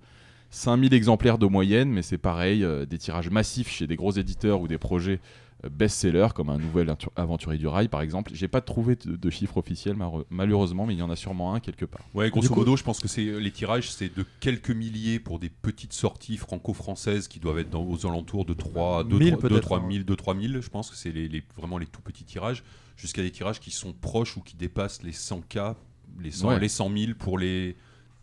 5000 0.51 0.93
exemplaires 0.93 1.37
de 1.37 1.45
moyenne, 1.45 1.89
mais 1.89 2.01
c'est 2.01 2.17
pareil, 2.17 2.63
euh, 2.63 2.85
des 2.85 2.97
tirages 2.97 3.29
massifs 3.29 3.69
chez 3.69 3.85
des 3.87 3.95
gros 3.95 4.11
éditeurs 4.11 4.61
ou 4.61 4.67
des 4.67 4.77
projets 4.79 5.19
euh, 5.65 5.69
best-sellers, 5.69 6.29
comme 6.35 6.49
un 6.49 6.57
nouvel 6.57 6.87
Aventu- 6.89 7.09
aventurier 7.15 7.57
du 7.59 7.67
rail, 7.67 7.87
par 7.87 8.01
exemple. 8.01 8.31
J'ai 8.33 8.47
pas 8.47 8.61
trouvé 8.61 8.95
de, 8.95 9.15
de 9.15 9.29
chiffre 9.29 9.57
officiel, 9.57 9.95
malheureusement, 10.29 10.85
mais 10.85 10.93
il 10.93 10.99
y 10.99 11.01
en 11.03 11.09
a 11.09 11.15
sûrement 11.15 11.53
un 11.53 11.59
quelque 11.59 11.85
part. 11.85 12.01
Ouais, 12.13 12.29
grosso 12.29 12.49
coup- 12.49 12.59
modo, 12.61 12.75
je 12.77 12.83
pense 12.83 12.99
que 12.99 13.07
c'est 13.07 13.23
les 13.23 13.51
tirages, 13.51 13.91
c'est 13.91 14.15
de 14.15 14.25
quelques 14.39 14.71
milliers 14.71 15.19
pour 15.19 15.39
des 15.39 15.49
petites 15.49 15.93
sorties 15.93 16.37
franco-françaises 16.37 17.27
qui 17.27 17.39
doivent 17.39 17.59
être 17.59 17.69
dans, 17.69 17.83
aux 17.83 18.05
alentours 18.05 18.45
de 18.45 18.53
3 18.53 19.03
2 19.03 19.17
1000 19.17 19.31
3 19.37 19.49
peut-être, 19.49 19.61
3 19.61 19.79
hein. 19.79 19.89
000 19.91 20.03
2 20.03 20.15
3 20.15 20.35
000, 20.39 20.61
je 20.61 20.69
pense 20.69 20.89
que 20.89 20.95
c'est 20.95 21.11
les, 21.11 21.27
les- 21.27 21.43
vraiment 21.57 21.77
les 21.77 21.85
tout 21.87 22.01
petits 22.01 22.23
tirages 22.23 22.63
jusqu'à 22.97 23.21
des 23.21 23.31
tirages 23.31 23.59
qui 23.59 23.71
sont 23.71 23.93
proches 23.93 24.35
ou 24.37 24.41
qui 24.41 24.55
dépassent 24.55 25.03
les 25.03 25.11
100K, 25.13 25.75
les 26.19 26.31
100 26.31 26.47
Ouais. 26.49 26.59
les 26.59 26.69
100 26.69 26.91
000 26.97 27.11
pour 27.17 27.37
les 27.37 27.75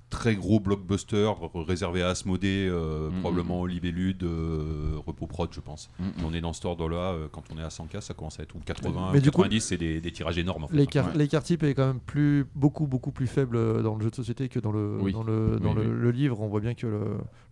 très 0.08 0.36
gros 0.36 0.60
blockbusters 0.60 1.34
r- 1.40 1.64
réservés 1.66 2.02
à 2.02 2.08
Asmodée, 2.10 2.68
euh, 2.70 3.10
Mhm. 3.10 3.20
probablement 3.20 3.60
Olive 3.60 3.84
et 3.84 3.90
Lude, 3.90 4.22
euh, 4.22 4.92
Repos 5.04 5.26
Prod, 5.26 5.48
je 5.52 5.60
pense. 5.60 5.90
Mhm. 5.98 6.06
On 6.24 6.32
est 6.32 6.40
dans 6.40 6.52
ce 6.52 6.64
ordre-là, 6.66 7.12
euh, 7.12 7.26
quand 7.30 7.42
on 7.52 7.58
est 7.58 7.62
à 7.62 7.70
100K, 7.70 8.00
ça 8.00 8.14
commence 8.14 8.38
à 8.38 8.44
être 8.44 8.54
ou 8.54 8.60
80, 8.64 9.10
Mais 9.12 9.20
du 9.20 9.30
coup- 9.32 9.38
90, 9.42 9.60
c'est 9.62 9.76
des, 9.76 10.00
des 10.00 10.12
tirages 10.12 10.38
énormes. 10.38 10.64
En 10.64 10.68
fait. 10.68 10.76
L'écart 10.76 11.08
Ouais. 11.16 11.40
type 11.42 11.64
est 11.64 11.74
quand 11.74 11.86
même 11.88 11.98
plus, 12.00 12.46
beaucoup, 12.54 12.86
beaucoup 12.86 13.10
plus 13.10 13.26
faible 13.26 13.56
euh, 13.56 13.82
dans 13.82 13.96
le 13.96 14.02
jeu 14.04 14.10
de 14.10 14.14
société 14.14 14.48
que 14.48 14.60
dans 14.60 14.72
le, 14.72 14.96
Oui. 15.00 15.12
dans 15.12 15.24
le, 15.24 15.58
dans 15.60 15.70
Oui, 15.70 15.82
le, 15.84 15.90
oui. 15.90 16.00
le 16.00 16.10
livre. 16.12 16.40
On 16.40 16.46
voit 16.46 16.60
bien 16.60 16.74
que 16.74 16.86
le, 16.86 17.00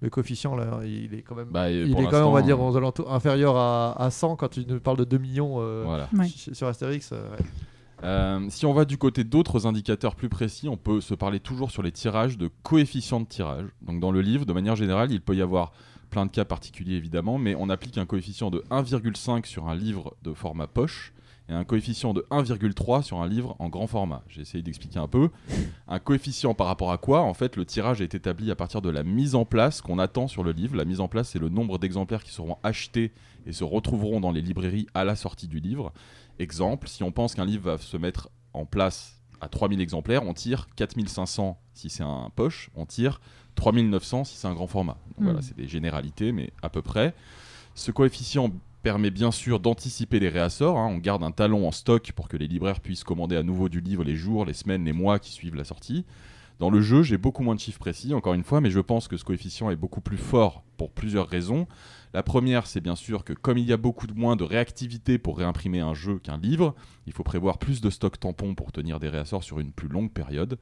le 0.01 0.11
coefficient, 0.11 0.55
là, 0.55 0.81
il 0.85 1.13
est 1.15 1.23
quand 1.23 1.35
même, 1.35 1.49
Bah, 1.51 1.71
il 1.71 1.91
est 1.91 2.05
quand 2.05 2.13
même, 2.13 2.25
on 2.27 2.33
va 2.33 2.43
dire, 2.43 2.61
aux 2.61 2.77
alentours 2.77 3.13
inférieur 3.13 3.57
à, 3.57 4.01
à 4.01 4.11
100 4.11 4.37
quand 4.37 4.49
tu 4.49 4.65
nous 4.67 4.79
parles 4.81 4.99
de 4.99 5.05
2 5.05 5.19
millions 5.19 5.57
euh, 5.59 5.83
Voilà. 5.85 6.09
Ouais. 6.17 6.29
ch- 6.29 6.51
sur 6.53 6.69
Astérix. 6.69 7.11
euh, 7.13 7.31
ouais. 7.33 7.45
Euh, 8.03 8.47
si 8.51 8.67
on 8.67 8.73
va 8.73 8.85
du 8.85 8.99
côté 8.99 9.25
d'autres 9.25 9.67
indicateurs 9.67 10.15
plus 10.15 10.29
précis, 10.29 10.69
on 10.69 10.77
peut 10.77 11.01
se 11.01 11.15
parler 11.15 11.41
toujours 11.41 11.71
sur 11.71 11.83
les 11.83 11.93
tirages 11.93 12.37
de 12.37 12.51
coefficient 12.63 13.21
de 13.21 13.27
tirage. 13.27 13.67
Donc 13.83 14.01
dans 14.01 14.11
le 14.11 14.21
livre, 14.21 14.45
de 14.45 14.53
manière 14.53 14.77
générale, 14.77 15.13
il 15.13 15.21
peut 15.21 15.37
y 15.37 15.43
avoir 15.43 15.73
plein 16.11 16.27
de 16.27 16.31
cas 16.31 16.45
particuliers 16.45 16.97
évidemment, 16.97 17.39
mais 17.39 17.55
on 17.55 17.69
applique 17.71 17.99
un 17.99 18.07
coefficient 18.07 18.51
de 18.51 18.65
1,5 18.71 19.47
sur 19.47 19.69
un 19.69 19.75
livre 19.75 20.17
de 20.23 20.33
format 20.33 20.67
poche 20.67 21.13
et 21.49 21.53
un 21.53 21.65
coefficient 21.65 22.15
de 22.15 22.27
1,3 22.31 23.03
sur 23.03 23.21
un 23.21 23.29
livre 23.29 23.57
en 23.59 23.69
grand 23.69 23.87
format. 23.87 24.23
J'ai 24.29 24.41
essayé 24.41 24.63
d'expliquer 24.63 24.99
un 24.99 25.09
peu. 25.09 25.31
Un 25.89 25.99
coefficient 25.99 26.55
par 26.55 26.67
rapport 26.67 26.91
à 26.91 26.99
quoi? 26.99 27.21
En 27.21 27.35
fait, 27.35 27.57
le 27.57 27.67
tirage 27.67 28.01
est 28.01 28.15
établi 28.15 28.51
à 28.51 28.57
partir 28.57 28.81
de 28.81 28.89
la 28.89 29.03
mise 29.03 29.35
en 29.35 29.45
place 29.45 29.83
qu'on 29.83 29.99
attend 29.99 30.27
sur 30.27 30.43
le 30.43 30.53
livre. 30.53 30.77
La 30.77 30.87
mise 30.87 31.01
en 31.01 31.09
place, 31.09 31.31
c'est 31.31 31.39
le 31.39 31.51
nombre 31.51 31.79
d'exemplaires 31.79 32.25
qui 32.25 32.33
seront 32.33 32.57
achetés 32.63 33.13
et 33.47 33.53
se 33.53 33.65
retrouveront 33.65 34.21
dans 34.21 34.31
les 34.31 34.41
librairies 34.41 34.87
à 34.95 35.05
la 35.05 35.17
sortie 35.17 35.49
du 35.49 35.61
livre. 35.61 35.93
Exemple, 36.39 36.89
si 36.89 37.03
on 37.03 37.13
pense 37.13 37.35
qu'un 37.35 37.45
livre 37.45 37.71
va 37.71 37.79
se 37.79 37.97
mettre 37.97 38.29
en 38.53 38.65
place 38.65 39.21
à 39.41 39.49
3000 39.49 39.81
exemplaires, 39.81 40.25
on 40.25 40.35
tire 40.35 40.69
4500 40.77 41.59
si 41.75 41.91
c'est 41.91 42.03
un 42.03 42.31
poche, 42.35 42.71
on 42.75 42.87
tire 42.87 43.21
3900 43.57 44.25
si 44.25 44.37
c'est 44.37 44.47
un 44.47 44.55
grand 44.55 44.67
format. 44.67 44.97
Donc. 45.17 45.25
Voilà, 45.25 45.43
c'est 45.43 45.57
des 45.57 45.69
généralités, 45.69 46.33
mais 46.33 46.53
à 46.63 46.69
peu 46.69 46.83
près. 46.83 47.15
Ce 47.75 47.91
coefficient 47.91 48.51
permet 48.83 49.11
bien 49.11 49.31
sûr 49.31 49.61
d'anticiper 49.61 50.21
les 50.21 50.29
réassorts. 50.29 50.79
hein. 50.79 50.89
On 50.89 50.99
garde 50.99 51.23
un 51.23 51.31
talon 51.31 51.67
en 51.67 51.73
stock 51.73 52.13
pour 52.13 52.29
que 52.29 52.37
les 52.37 52.47
libraires 52.47 52.81
puissent 52.81 53.05
commander 53.05 53.37
à 53.37 53.43
nouveau 53.43 53.69
du 53.69 53.81
livre 53.81 54.05
les 54.05 54.15
jours, 54.17 54.45
les 54.45 54.53
semaines, 54.53 54.85
les 54.85 54.93
mois 54.93 55.19
qui 55.19 55.33
suivent 55.33 55.55
la 55.57 55.65
sortie. 55.65 56.05
Dans 56.61 56.71
le 56.71 56.81
jeu, 56.81 57.03
j'ai 57.03 57.19
beaucoup 57.19 57.43
moins 57.43 57.57
de 57.57 57.61
chiffres 57.61 57.81
précis, 57.81 58.15
encore 58.15 58.35
une 58.35 58.45
fois, 58.45 58.61
mais 58.61 58.71
je 58.71 58.79
pense 58.79 59.09
que 59.09 59.17
ce 59.17 59.25
coefficient 59.25 59.71
est 59.71 59.77
beaucoup 59.77 60.01
plus 60.01 60.19
fort 60.19 60.63
pour 60.77 60.91
plusieurs 60.91 61.27
raisons. 61.29 61.67
La 62.15 62.23
première, 62.23 62.67
c'est 62.69 62.81
bien 62.81 62.95
sûr 62.97 63.25
que 63.25 63.33
comme 63.33 63.59
il 63.59 63.65
y 63.67 63.73
a 63.73 63.77
beaucoup 63.77 64.07
de 64.07 64.15
moins 64.15 64.37
de 64.37 64.45
réactivité 64.45 65.19
pour 65.19 65.37
réimprimer 65.37 65.81
un 65.81 65.95
jeu 65.95 66.19
qu'un 66.21 66.39
livre, 66.39 66.75
il 67.07 67.13
faut 67.13 67.25
prévoir 67.25 67.59
plus 67.59 67.81
de 67.81 67.91
stock 67.91 68.19
tampons 68.21 68.55
pour 68.55 68.71
tenir 68.73 69.01
des 69.01 69.09
réassorts 69.09 69.43
sur 69.43 69.59
une 69.59 69.73
plus 69.73 69.89
longue 69.89 70.13
période, 70.13 70.59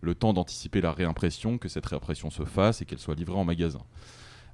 le 0.00 0.14
temps 0.14 0.32
d'anticiper 0.32 0.80
la 0.80 0.92
réimpression, 0.92 1.58
que 1.58 1.68
cette 1.68 1.86
réimpression 1.86 2.30
se 2.30 2.44
fasse 2.44 2.82
et 2.82 2.84
qu'elle 2.84 3.00
soit 3.00 3.16
livrée 3.16 3.36
en 3.36 3.44
magasin. 3.44 3.80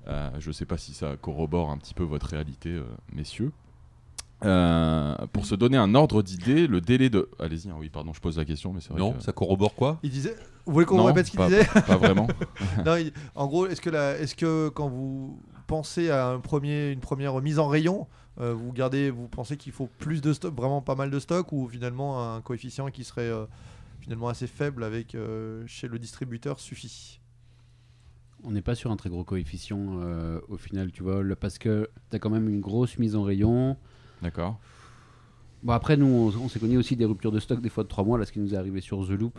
Euh, 0.08 0.30
je 0.38 0.48
ne 0.48 0.52
sais 0.54 0.64
pas 0.64 0.78
si 0.78 0.94
ça 0.94 1.16
corrobore 1.20 1.70
un 1.70 1.76
petit 1.76 1.92
peu 1.92 2.02
votre 2.02 2.26
réalité, 2.28 2.70
euh, 2.70 2.84
messieurs. 3.12 3.52
Euh, 4.44 5.14
pour 5.32 5.44
se 5.46 5.54
donner 5.54 5.76
un 5.76 5.94
ordre 5.94 6.22
d'idée, 6.22 6.66
le 6.66 6.80
délai 6.80 7.10
de... 7.10 7.28
Allez-y, 7.40 7.68
hein, 7.70 7.76
oui, 7.78 7.88
pardon, 7.90 8.12
je 8.14 8.20
pose 8.20 8.38
la 8.38 8.44
question, 8.44 8.72
mais 8.72 8.80
c'est 8.80 8.90
vrai 8.90 9.00
Non, 9.00 9.12
que... 9.14 9.22
ça 9.22 9.32
corrobore 9.32 9.74
quoi? 9.74 9.98
Il 10.02 10.10
disait. 10.10 10.36
Vous 10.64 10.72
voulez 10.72 10.86
qu'on 10.86 11.02
répète 11.02 11.26
ce 11.26 11.30
qu'il 11.32 11.38
pas- 11.38 11.48
disait? 11.48 11.64
Pas 11.86 11.96
vraiment. 11.96 12.26
Non, 12.86 12.96
il- 12.96 13.12
En 13.34 13.46
gros, 13.48 13.66
est-ce 13.66 13.80
que, 13.80 13.90
la- 13.90 14.16
est-ce 14.18 14.34
que 14.36 14.68
quand 14.68 14.88
vous 14.88 15.38
pensez 15.68 16.10
à 16.10 16.26
un 16.30 16.40
premier, 16.40 16.90
une 16.90 16.98
première 17.00 17.40
mise 17.40 17.60
en 17.60 17.68
rayon, 17.68 18.08
euh, 18.40 18.52
vous 18.54 18.72
gardez, 18.72 19.10
vous 19.10 19.28
pensez 19.28 19.56
qu'il 19.56 19.72
faut 19.72 19.88
plus 19.98 20.20
de 20.20 20.32
stock, 20.32 20.54
vraiment 20.56 20.80
pas 20.82 20.96
mal 20.96 21.10
de 21.10 21.18
stock, 21.20 21.52
ou 21.52 21.68
finalement 21.68 22.34
un 22.34 22.40
coefficient 22.40 22.88
qui 22.90 23.04
serait 23.04 23.28
euh, 23.28 23.44
finalement 24.00 24.28
assez 24.28 24.46
faible 24.48 24.82
avec 24.82 25.14
euh, 25.14 25.62
chez 25.66 25.86
le 25.86 25.98
distributeur 26.00 26.58
suffit? 26.58 27.20
On 28.44 28.50
n'est 28.52 28.62
pas 28.62 28.74
sur 28.74 28.90
un 28.90 28.96
très 28.96 29.10
gros 29.10 29.24
coefficient 29.24 30.00
euh, 30.00 30.40
au 30.48 30.56
final, 30.56 30.90
tu 30.90 31.02
vois, 31.02 31.22
le- 31.22 31.36
parce 31.36 31.58
que 31.58 31.88
tu 32.10 32.16
as 32.16 32.18
quand 32.18 32.30
même 32.30 32.48
une 32.48 32.60
grosse 32.60 32.98
mise 32.98 33.14
en 33.16 33.22
rayon. 33.22 33.76
D'accord. 34.22 34.58
Bon, 35.64 35.72
après, 35.72 35.96
nous, 35.96 36.06
on, 36.06 36.44
on 36.44 36.48
s'est 36.48 36.60
connu 36.60 36.78
aussi 36.78 36.94
des 36.96 37.04
ruptures 37.04 37.32
de 37.32 37.40
stock, 37.40 37.60
des 37.60 37.68
fois 37.68 37.82
de 37.82 37.88
3 37.88 38.04
mois, 38.04 38.16
là, 38.16 38.24
ce 38.24 38.32
qui 38.32 38.38
nous 38.38 38.54
est 38.54 38.56
arrivé 38.56 38.80
sur 38.80 39.04
The 39.06 39.10
Loop. 39.10 39.38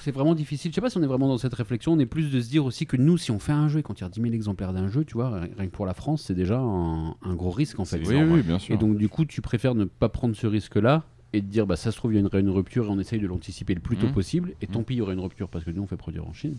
C'est 0.00 0.10
vraiment 0.10 0.34
difficile. 0.34 0.70
Je 0.70 0.74
sais 0.74 0.80
pas 0.80 0.90
si 0.90 0.98
on 0.98 1.02
est 1.02 1.06
vraiment 1.06 1.28
dans 1.28 1.38
cette 1.38 1.54
réflexion. 1.54 1.92
On 1.92 1.98
est 1.98 2.06
plus 2.06 2.30
de 2.30 2.40
se 2.40 2.48
dire 2.48 2.64
aussi 2.64 2.86
que 2.86 2.96
nous, 2.96 3.16
si 3.16 3.30
on 3.30 3.38
fait 3.38 3.52
un 3.52 3.68
jeu 3.68 3.78
et 3.80 3.82
qu'on 3.82 3.94
tire 3.94 4.10
10 4.10 4.20
000 4.20 4.34
exemplaires 4.34 4.72
d'un 4.72 4.88
jeu, 4.88 5.04
tu 5.04 5.14
vois, 5.14 5.40
rien 5.40 5.66
que 5.66 5.70
pour 5.72 5.86
la 5.86 5.94
France, 5.94 6.24
c'est 6.26 6.34
déjà 6.34 6.58
un, 6.58 7.10
un 7.22 7.34
gros 7.34 7.50
risque 7.50 7.78
en 7.80 7.84
fait. 7.84 8.06
Oui, 8.06 8.16
oui, 8.22 8.42
bien 8.42 8.58
sûr. 8.58 8.74
Et 8.74 8.78
donc, 8.78 8.96
du 8.96 9.08
coup, 9.08 9.24
tu 9.24 9.40
préfères 9.40 9.74
ne 9.74 9.84
pas 9.84 10.08
prendre 10.08 10.34
ce 10.36 10.46
risque-là 10.46 11.04
et 11.32 11.40
te 11.40 11.46
dire, 11.46 11.66
bah, 11.66 11.76
ça 11.76 11.90
se 11.90 11.96
trouve, 11.96 12.12
il 12.12 12.16
y 12.16 12.18
a 12.18 12.20
une, 12.20 12.38
une 12.40 12.50
rupture 12.50 12.84
et 12.86 12.88
on 12.90 12.98
essaye 12.98 13.18
de 13.20 13.26
l'anticiper 13.26 13.74
le 13.74 13.80
plus 13.80 13.96
tôt 13.96 14.06
Mhm. 14.06 14.12
possible. 14.12 14.52
Et 14.62 14.66
tant 14.66 14.80
Mhm. 14.80 14.84
pis, 14.84 14.94
il 14.94 14.98
y 14.98 15.00
aura 15.00 15.12
une 15.14 15.20
rupture 15.20 15.48
parce 15.48 15.64
que 15.64 15.70
nous, 15.70 15.82
on 15.82 15.86
fait 15.86 15.96
produire 15.96 16.26
en 16.26 16.32
Chine. 16.32 16.56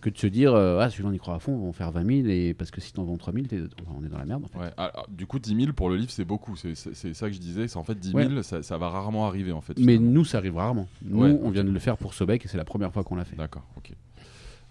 Que 0.00 0.10
de 0.10 0.16
se 0.18 0.28
dire, 0.28 0.54
euh, 0.54 0.78
ah, 0.80 0.88
celui-là, 0.90 1.08
on 1.08 1.12
y 1.12 1.18
croit 1.18 1.34
à 1.34 1.38
fond, 1.40 1.52
on 1.52 1.62
va 1.62 1.68
en 1.68 1.72
faire 1.72 1.90
20 1.90 2.04
000 2.22 2.28
et 2.28 2.54
parce 2.54 2.70
que 2.70 2.80
si 2.80 2.92
t'en 2.92 3.02
vends 3.02 3.16
3 3.16 3.32
000, 3.32 3.46
t'es- 3.46 3.62
on 3.98 4.04
est 4.04 4.08
dans 4.08 4.18
la 4.18 4.26
merde. 4.26 4.44
En 4.44 4.48
fait. 4.48 4.58
Ouais, 4.58 4.70
ah, 4.76 4.92
ah, 4.94 5.02
du 5.08 5.26
coup, 5.26 5.40
10 5.40 5.56
000 5.56 5.72
pour 5.72 5.90
le 5.90 5.96
livre, 5.96 6.10
c'est 6.12 6.24
beaucoup. 6.24 6.54
C'est 6.56 6.74
ça 6.76 7.26
que 7.28 7.34
je 7.34 7.40
disais. 7.40 7.66
C'est 7.66 7.78
en 7.78 7.82
fait 7.84 7.98
10 7.98 8.12
000, 8.12 8.18
Ouais. 8.34 8.42
ça, 8.44 8.62
ça 8.62 8.78
va 8.78 8.88
rarement 8.90 9.26
arriver 9.26 9.50
en 9.50 9.60
fait. 9.60 9.76
Mais 9.78 9.98
nous, 9.98 10.24
ça 10.24 10.38
arrive 10.38 10.56
rarement. 10.56 10.86
Nous, 11.02 11.20
Ouais, 11.22 11.36
on 11.42 11.50
vient 11.50 11.64
de 11.64 11.70
le 11.70 11.78
faire 11.80 11.96
pour 11.96 12.14
Sobek 12.14 12.44
et 12.44 12.48
c'est 12.48 12.56
la 12.58 12.64
première 12.64 12.92
fois 12.92 13.02
qu'on 13.02 13.16
l'a 13.16 13.24
fait. 13.24 13.34
D'accord, 13.36 13.64
ok. 13.76 13.90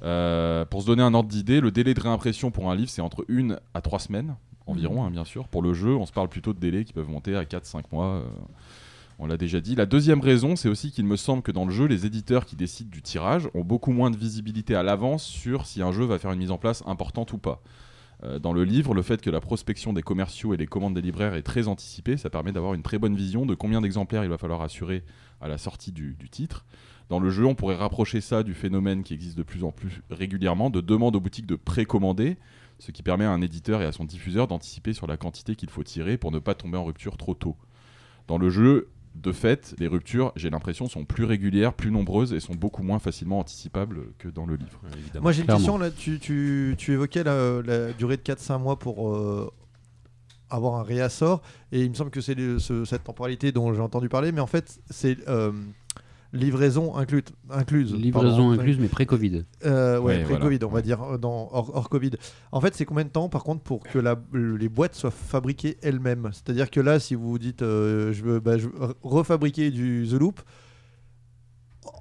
Euh, 0.04 0.64
pour 0.66 0.82
se 0.82 0.88
donner 0.88 1.02
un 1.04 1.14
ordre 1.14 1.28
d'idée, 1.30 1.60
le 1.60 1.72
délai 1.72 1.94
de 1.94 2.00
réimpression 2.00 2.52
pour 2.52 2.70
un 2.72 2.76
livre, 2.76 2.90
c'est 2.90 3.02
entre 3.02 3.26
1 3.30 3.58
à 3.74 3.82
3 3.82 4.00
semaines 4.00 4.36
environ, 4.68 5.04
hein, 5.06 5.12
bien 5.12 5.26
sûr. 5.26 5.48
Pour 5.48 5.62
le 5.62 5.74
jeu, 5.74 5.96
on 5.96 6.06
se 6.06 6.12
parle 6.12 6.28
plutôt 6.30 6.54
de 6.54 6.60
délais 6.60 6.84
qui 6.84 6.94
peuvent 6.94 7.10
monter 7.10 7.36
à 7.36 7.46
4-5 7.46 7.84
mois. 7.92 8.06
euh, 8.18 8.24
On 9.20 9.26
l'a 9.26 9.38
déjà 9.38 9.62
dit. 9.62 9.76
La 9.76 9.88
deuxième 9.88 10.22
raison, 10.22 10.56
c'est 10.56 10.70
aussi 10.70 10.92
qu'il 10.92 11.06
me 11.06 11.16
semble 11.16 11.42
que 11.42 11.52
dans 11.52 11.66
le 11.66 11.72
jeu, 11.72 11.86
les 11.86 12.06
éditeurs 12.06 12.46
qui 12.46 12.56
décident 12.56 12.92
du 12.92 13.02
tirage 13.02 13.50
ont 13.56 13.64
beaucoup 13.64 13.92
moins 13.92 14.12
de 14.12 14.18
visibilité 14.18 14.76
à 14.76 14.84
l'avance 14.84 15.24
sur 15.24 15.66
si 15.66 15.82
un 15.82 15.92
jeu 15.92 16.06
va 16.06 16.20
faire 16.20 16.32
une 16.32 16.40
mise 16.40 16.52
en 16.52 16.60
place 16.60 16.84
importante 16.86 17.34
ou 17.34 17.40
pas. 17.40 17.62
Euh, 18.24 18.40
dans 18.40 18.54
le 18.54 18.64
livre, 18.64 18.94
le 18.94 19.02
fait 19.02 19.22
que 19.22 19.30
la 19.30 19.42
prospection 19.42 19.94
des 19.94 20.02
commerciaux 20.02 20.54
et 20.54 20.58
les 20.58 20.68
commandes 20.68 20.94
des 20.94 21.02
libraires 21.02 21.36
est 21.36 21.44
très 21.44 21.68
anticipée, 21.68 22.18
ça 22.18 22.30
permet 22.30 22.52
d'avoir 22.52 22.74
une 22.74 22.82
très 22.82 22.98
bonne 22.98 23.16
vision 23.16 23.46
de 23.46 23.56
combien 23.56 23.82
d'exemplaires 23.82 24.24
il 24.24 24.30
va 24.30 24.38
falloir 24.38 24.62
assurer 24.62 25.04
à 25.42 25.48
la 25.48 25.58
sortie 25.58 25.92
du, 25.92 26.16
titre. 26.30 26.66
Dans 27.10 27.20
le 27.20 27.30
jeu, 27.30 27.46
on 27.46 27.56
pourrait 27.56 27.76
rapprocher 27.76 28.22
ça 28.22 28.44
du 28.44 28.54
phénomène 28.54 29.04
qui 29.04 29.14
existe 29.14 29.38
de 29.38 29.44
plus 29.44 29.64
en 29.64 29.72
plus 29.72 30.02
régulièrement 30.10 30.70
de 30.70 30.82
demande 30.82 31.16
aux 31.16 31.22
boutiques 31.22 31.46
de 31.46 31.56
précommander, 31.56 32.38
ce 32.80 32.92
qui 32.92 33.02
permet 33.02 33.26
à 33.26 33.32
un 33.32 33.42
éditeur 33.42 33.82
et 33.82 33.86
à 33.86 33.92
son 33.92 34.04
diffuseur 34.04 34.48
d'anticiper 34.48 34.94
sur 34.94 35.08
la 35.08 35.18
quantité 35.18 35.56
qu'il 35.56 35.70
faut 35.70 35.84
tirer 35.84 36.18
pour 36.18 36.32
ne 36.32 36.40
pas 36.40 36.54
tomber 36.54 36.78
en 36.78 36.86
rupture 36.86 37.18
trop 37.18 37.34
tôt. 37.34 37.56
Dans 38.28 38.38
le 38.38 38.50
jeu, 38.50 38.90
de 39.22 39.32
fait, 39.32 39.74
les 39.80 39.88
ruptures, 39.88 40.32
j'ai 40.36 40.50
l'impression, 40.50 40.88
sont 40.88 41.06
plus 41.06 41.24
régulières, 41.26 41.74
plus 41.74 41.92
nombreuses 41.92 42.34
et 42.34 42.40
sont 42.40 42.54
beaucoup 42.56 42.84
moins 42.84 43.00
facilement 43.00 43.40
anticipables 43.40 44.14
que 44.18 44.28
dans 44.28 44.46
le 44.46 44.56
livre. 44.56 44.80
évidemment. 44.98 45.24
Moi 45.24 45.32
j'ai 45.32 45.42
une 45.42 45.48
question 45.48 45.78
là, 45.78 45.90
tu, 45.92 46.20
tu, 46.20 46.76
tu 46.78 46.94
évoquais 46.94 47.24
la, 47.24 47.62
la 47.64 47.94
durée 47.94 48.18
de 48.18 48.22
4-5 48.22 48.60
mois 48.62 48.78
pour 48.80 49.16
euh, 49.16 49.52
avoir 50.50 50.76
un 50.76 50.84
réassort 50.84 51.42
et 51.72 51.82
il 51.84 51.90
me 51.90 51.96
semble 51.96 52.12
que 52.12 52.22
c'est 52.22 52.36
ce- 52.60 52.86
cette 52.86 53.04
temporalité 53.04 53.52
dont 53.52 53.74
j'ai 53.74 53.82
entendu 53.82 54.08
parler 54.08 54.32
mais 54.32 54.40
en 54.40 54.48
fait 54.48 54.80
c'est 54.90 55.18
euh, 55.28 55.52
livraison 56.38 56.96
incluse. 56.96 57.24
incluse 57.50 57.94
Livraison 57.94 58.30
pardon. 58.38 58.52
incluse, 58.52 58.78
mais 58.80 58.88
pré-Covid. 58.88 59.44
Euh, 59.66 60.00
ouais, 60.00 60.18
Ouais, 60.18 60.24
pré-Covid, 60.24 60.58
voilà. 60.58 60.68
on 60.68 60.76
va 60.76 60.82
dire, 60.82 61.02
euh, 61.04 61.18
dans, 61.18 61.50
hors, 61.52 61.72
hors 61.76 61.90
Covid. 61.90 62.12
En 62.52 62.62
fait, 62.62 62.74
c'est 62.76 62.86
combien 62.86 63.04
de 63.04 63.10
temps, 63.10 63.30
par 63.30 63.44
contre, 63.44 63.62
pour 63.64 63.84
que 63.84 64.00
la- 64.00 64.20
les 64.34 64.70
boîtes 64.70 64.96
soient 64.96 65.12
fabriquées 65.12 65.78
elles-mêmes? 65.82 66.30
C'est-à-dire 66.34 66.70
que 66.72 66.80
là, 66.80 67.00
si 67.00 67.16
vous 67.16 67.30
vous 67.30 67.40
dites, 67.40 67.62
euh, 67.62 68.14
je 68.14 68.24
veux, 68.24 68.40
bah, 68.40 68.58
je 68.58 68.68
veux 68.68 68.74
refabriquer 69.04 69.72
du 69.72 70.08
The 70.10 70.14
Loop, 70.14 70.42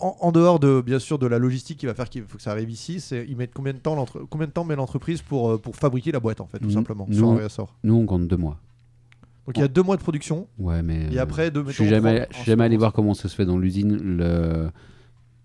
en, 0.00 0.16
en 0.20 0.32
dehors 0.32 0.58
de, 0.58 0.80
bien 0.84 0.98
sûr, 0.98 1.18
de 1.18 1.26
la 1.26 1.38
logistique 1.38 1.78
qui 1.78 1.86
va 1.86 1.94
faire 1.94 2.08
qu'il 2.10 2.24
faut 2.24 2.36
que 2.36 2.42
ça 2.42 2.50
arrive 2.50 2.70
ici, 2.70 3.00
c'est 3.00 3.24
ils 3.28 3.36
mettent 3.36 3.54
combien 3.54 3.72
de 3.72 3.78
temps, 3.78 4.04
combien 4.28 4.46
de 4.48 4.52
temps 4.52 4.64
met 4.64 4.76
l'entreprise 4.76 5.22
pour, 5.22 5.60
pour 5.60 5.76
fabriquer 5.76 6.12
la 6.12 6.20
boîte, 6.20 6.40
en 6.40 6.46
fait, 6.46 6.58
tout 6.58 6.64
Nous- 6.66 6.70
simplement, 6.72 7.06
nous- 7.08 7.16
sur 7.16 7.28
un 7.30 7.36
réassort 7.36 7.74
Nous, 7.84 7.94
on 7.94 8.04
compte 8.04 8.26
deux 8.26 8.36
mois. 8.36 8.58
Donc 9.46 9.56
il 9.56 9.60
y 9.60 9.64
a 9.64 9.68
deux 9.68 9.82
mois 9.82 9.96
de 9.96 10.02
production, 10.02 10.48
Ouais, 10.58 10.82
mais. 10.82 11.12
et 11.12 11.18
euh, 11.18 11.22
après, 11.22 11.50
deux 11.50 11.64
Je 11.68 11.72
suis 11.72 11.88
jamais, 11.88 12.26
je 12.30 12.36
suis 12.36 12.44
jamais 12.46 12.64
allé 12.64 12.76
voir 12.76 12.92
comment 12.92 13.14
ça 13.14 13.28
se 13.28 13.34
fait 13.34 13.44
dans 13.46 13.58
l'usine. 13.58 13.96
Le... 13.96 14.70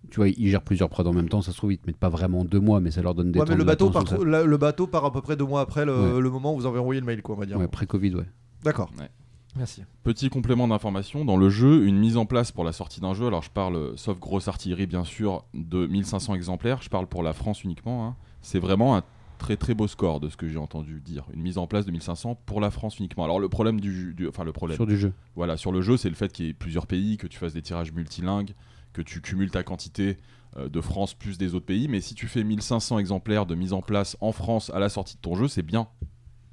Tu 0.10 0.18
vois, 0.18 0.28
ils 0.28 0.50
gèrent 0.50 0.64
plusieurs 0.64 0.90
prods 0.90 1.06
en 1.06 1.14
même 1.14 1.30
temps. 1.30 1.42
Ça 1.42 1.52
se 1.52 1.58
trouve, 1.58 1.72
ils 1.72 1.78
te 1.78 1.88
mettent 1.88 1.98
pas 1.98 2.10
vraiment 2.10 2.44
deux 2.44 2.60
mois, 2.60 2.80
mais 2.82 2.92
ça 2.92 3.02
leur 3.02 3.14
donne 3.16 3.32
des 3.32 3.40
Ouais, 3.40 3.46
temps 3.46 3.52
mais 3.52 3.58
le 3.58 3.64
de 3.64 3.68
bateau, 3.68 3.86
latence 3.88 4.10
par 4.10 4.20
ou 4.20 4.24
ça. 4.24 4.30
la- 4.30 4.44
le 4.44 4.58
bateau 4.58 4.88
part 4.88 5.06
à 5.06 5.12
peu 5.14 5.22
près 5.22 5.36
deux 5.38 5.46
mois 5.46 5.62
après 5.62 5.86
le, 5.86 6.16
Ouais. 6.16 6.22
le 6.22 6.30
moment 6.30 6.54
où 6.54 6.58
vous 6.58 6.66
avez 6.66 6.80
envoyé 6.80 7.00
le 7.00 7.06
mail, 7.06 7.22
quoi, 7.22 7.36
on 7.36 7.40
va 7.40 7.46
dire. 7.46 7.58
Ouais, 7.58 7.68
pré-Covid, 7.68 8.16
ouais. 8.16 8.26
D'accord. 8.64 8.90
Ouais. 9.00 9.10
Merci. 9.56 9.84
Petit 10.04 10.30
complément 10.30 10.68
d'information, 10.68 11.24
dans 11.26 11.38
le 11.38 11.50
jeu, 11.50 11.86
une 11.86 11.98
mise 12.00 12.18
en 12.18 12.26
place 12.26 12.52
pour 12.52 12.64
la 12.64 12.72
sortie 12.72 13.02
d'un 13.02 13.14
jeu, 13.14 13.28
alors 13.28 13.44
je 13.44 13.50
parle, 13.52 13.92
sauf 13.98 14.18
grosse 14.20 14.48
artillerie 14.48 14.88
bien 14.88 15.04
sûr, 15.04 15.44
de 15.54 15.86
1500 15.88 16.36
exemplaires, 16.36 16.82
je 16.82 16.90
parle 16.90 17.06
pour 17.08 17.22
la 17.22 17.34
France 17.34 17.64
uniquement, 17.66 18.08
hein. 18.08 18.16
c'est 18.42 18.60
vraiment 18.60 18.96
un 18.96 19.04
très 19.42 19.58
très 19.58 19.74
beau 19.74 19.88
score 19.88 20.20
de 20.20 20.30
ce 20.30 20.38
que 20.38 20.48
j'ai 20.48 20.58
entendu 20.60 21.02
dire. 21.02 21.26
Une 21.34 21.42
mise 21.42 21.58
en 21.58 21.66
place 21.68 21.86
de 21.86 21.92
1500 21.92 22.40
pour 22.46 22.62
la 22.62 22.70
France 22.72 23.00
uniquement. 23.00 23.24
Alors 23.24 23.40
le 23.40 23.50
problème 23.50 23.80
du, 23.82 24.14
du- 24.14 24.28
enfin 24.28 24.44
le 24.44 24.52
problème, 24.52 24.76
Sur 24.78 24.86
du 24.88 24.98
jeu. 24.98 25.12
voilà, 25.36 25.58
sur 25.58 25.72
le 25.72 25.82
jeu, 25.82 25.98
c'est 25.98 26.10
le 26.10 26.16
fait 26.16 26.32
qu'il 26.32 26.46
y 26.46 26.50
ait 26.50 26.54
plusieurs 26.54 26.86
pays, 26.88 27.18
que 27.18 27.28
tu 27.28 27.38
fasses 27.40 27.54
des 27.54 27.62
tirages 27.64 27.92
multilingues, 27.92 28.52
que 28.94 29.02
tu 29.02 29.20
cumules 29.22 29.50
ta 29.52 29.64
quantité 29.64 30.18
euh, 30.58 30.70
de 30.70 30.80
France 30.82 31.14
plus 31.16 31.38
des 31.38 31.56
autres 31.56 31.66
pays. 31.66 31.88
Mais 31.88 32.02
si 32.02 32.14
tu 32.14 32.28
fais 32.28 32.44
1500 32.44 33.00
exemplaires 33.00 33.46
de 33.46 33.56
mise 33.56 33.74
en 33.74 33.82
place 33.82 34.16
en 34.22 34.32
France 34.32 34.70
à 34.74 34.80
la 34.80 34.90
sortie 34.90 35.16
de 35.16 35.22
ton 35.22 35.36
jeu, 35.36 35.48
c'est 35.48 35.64
bien. 35.64 35.88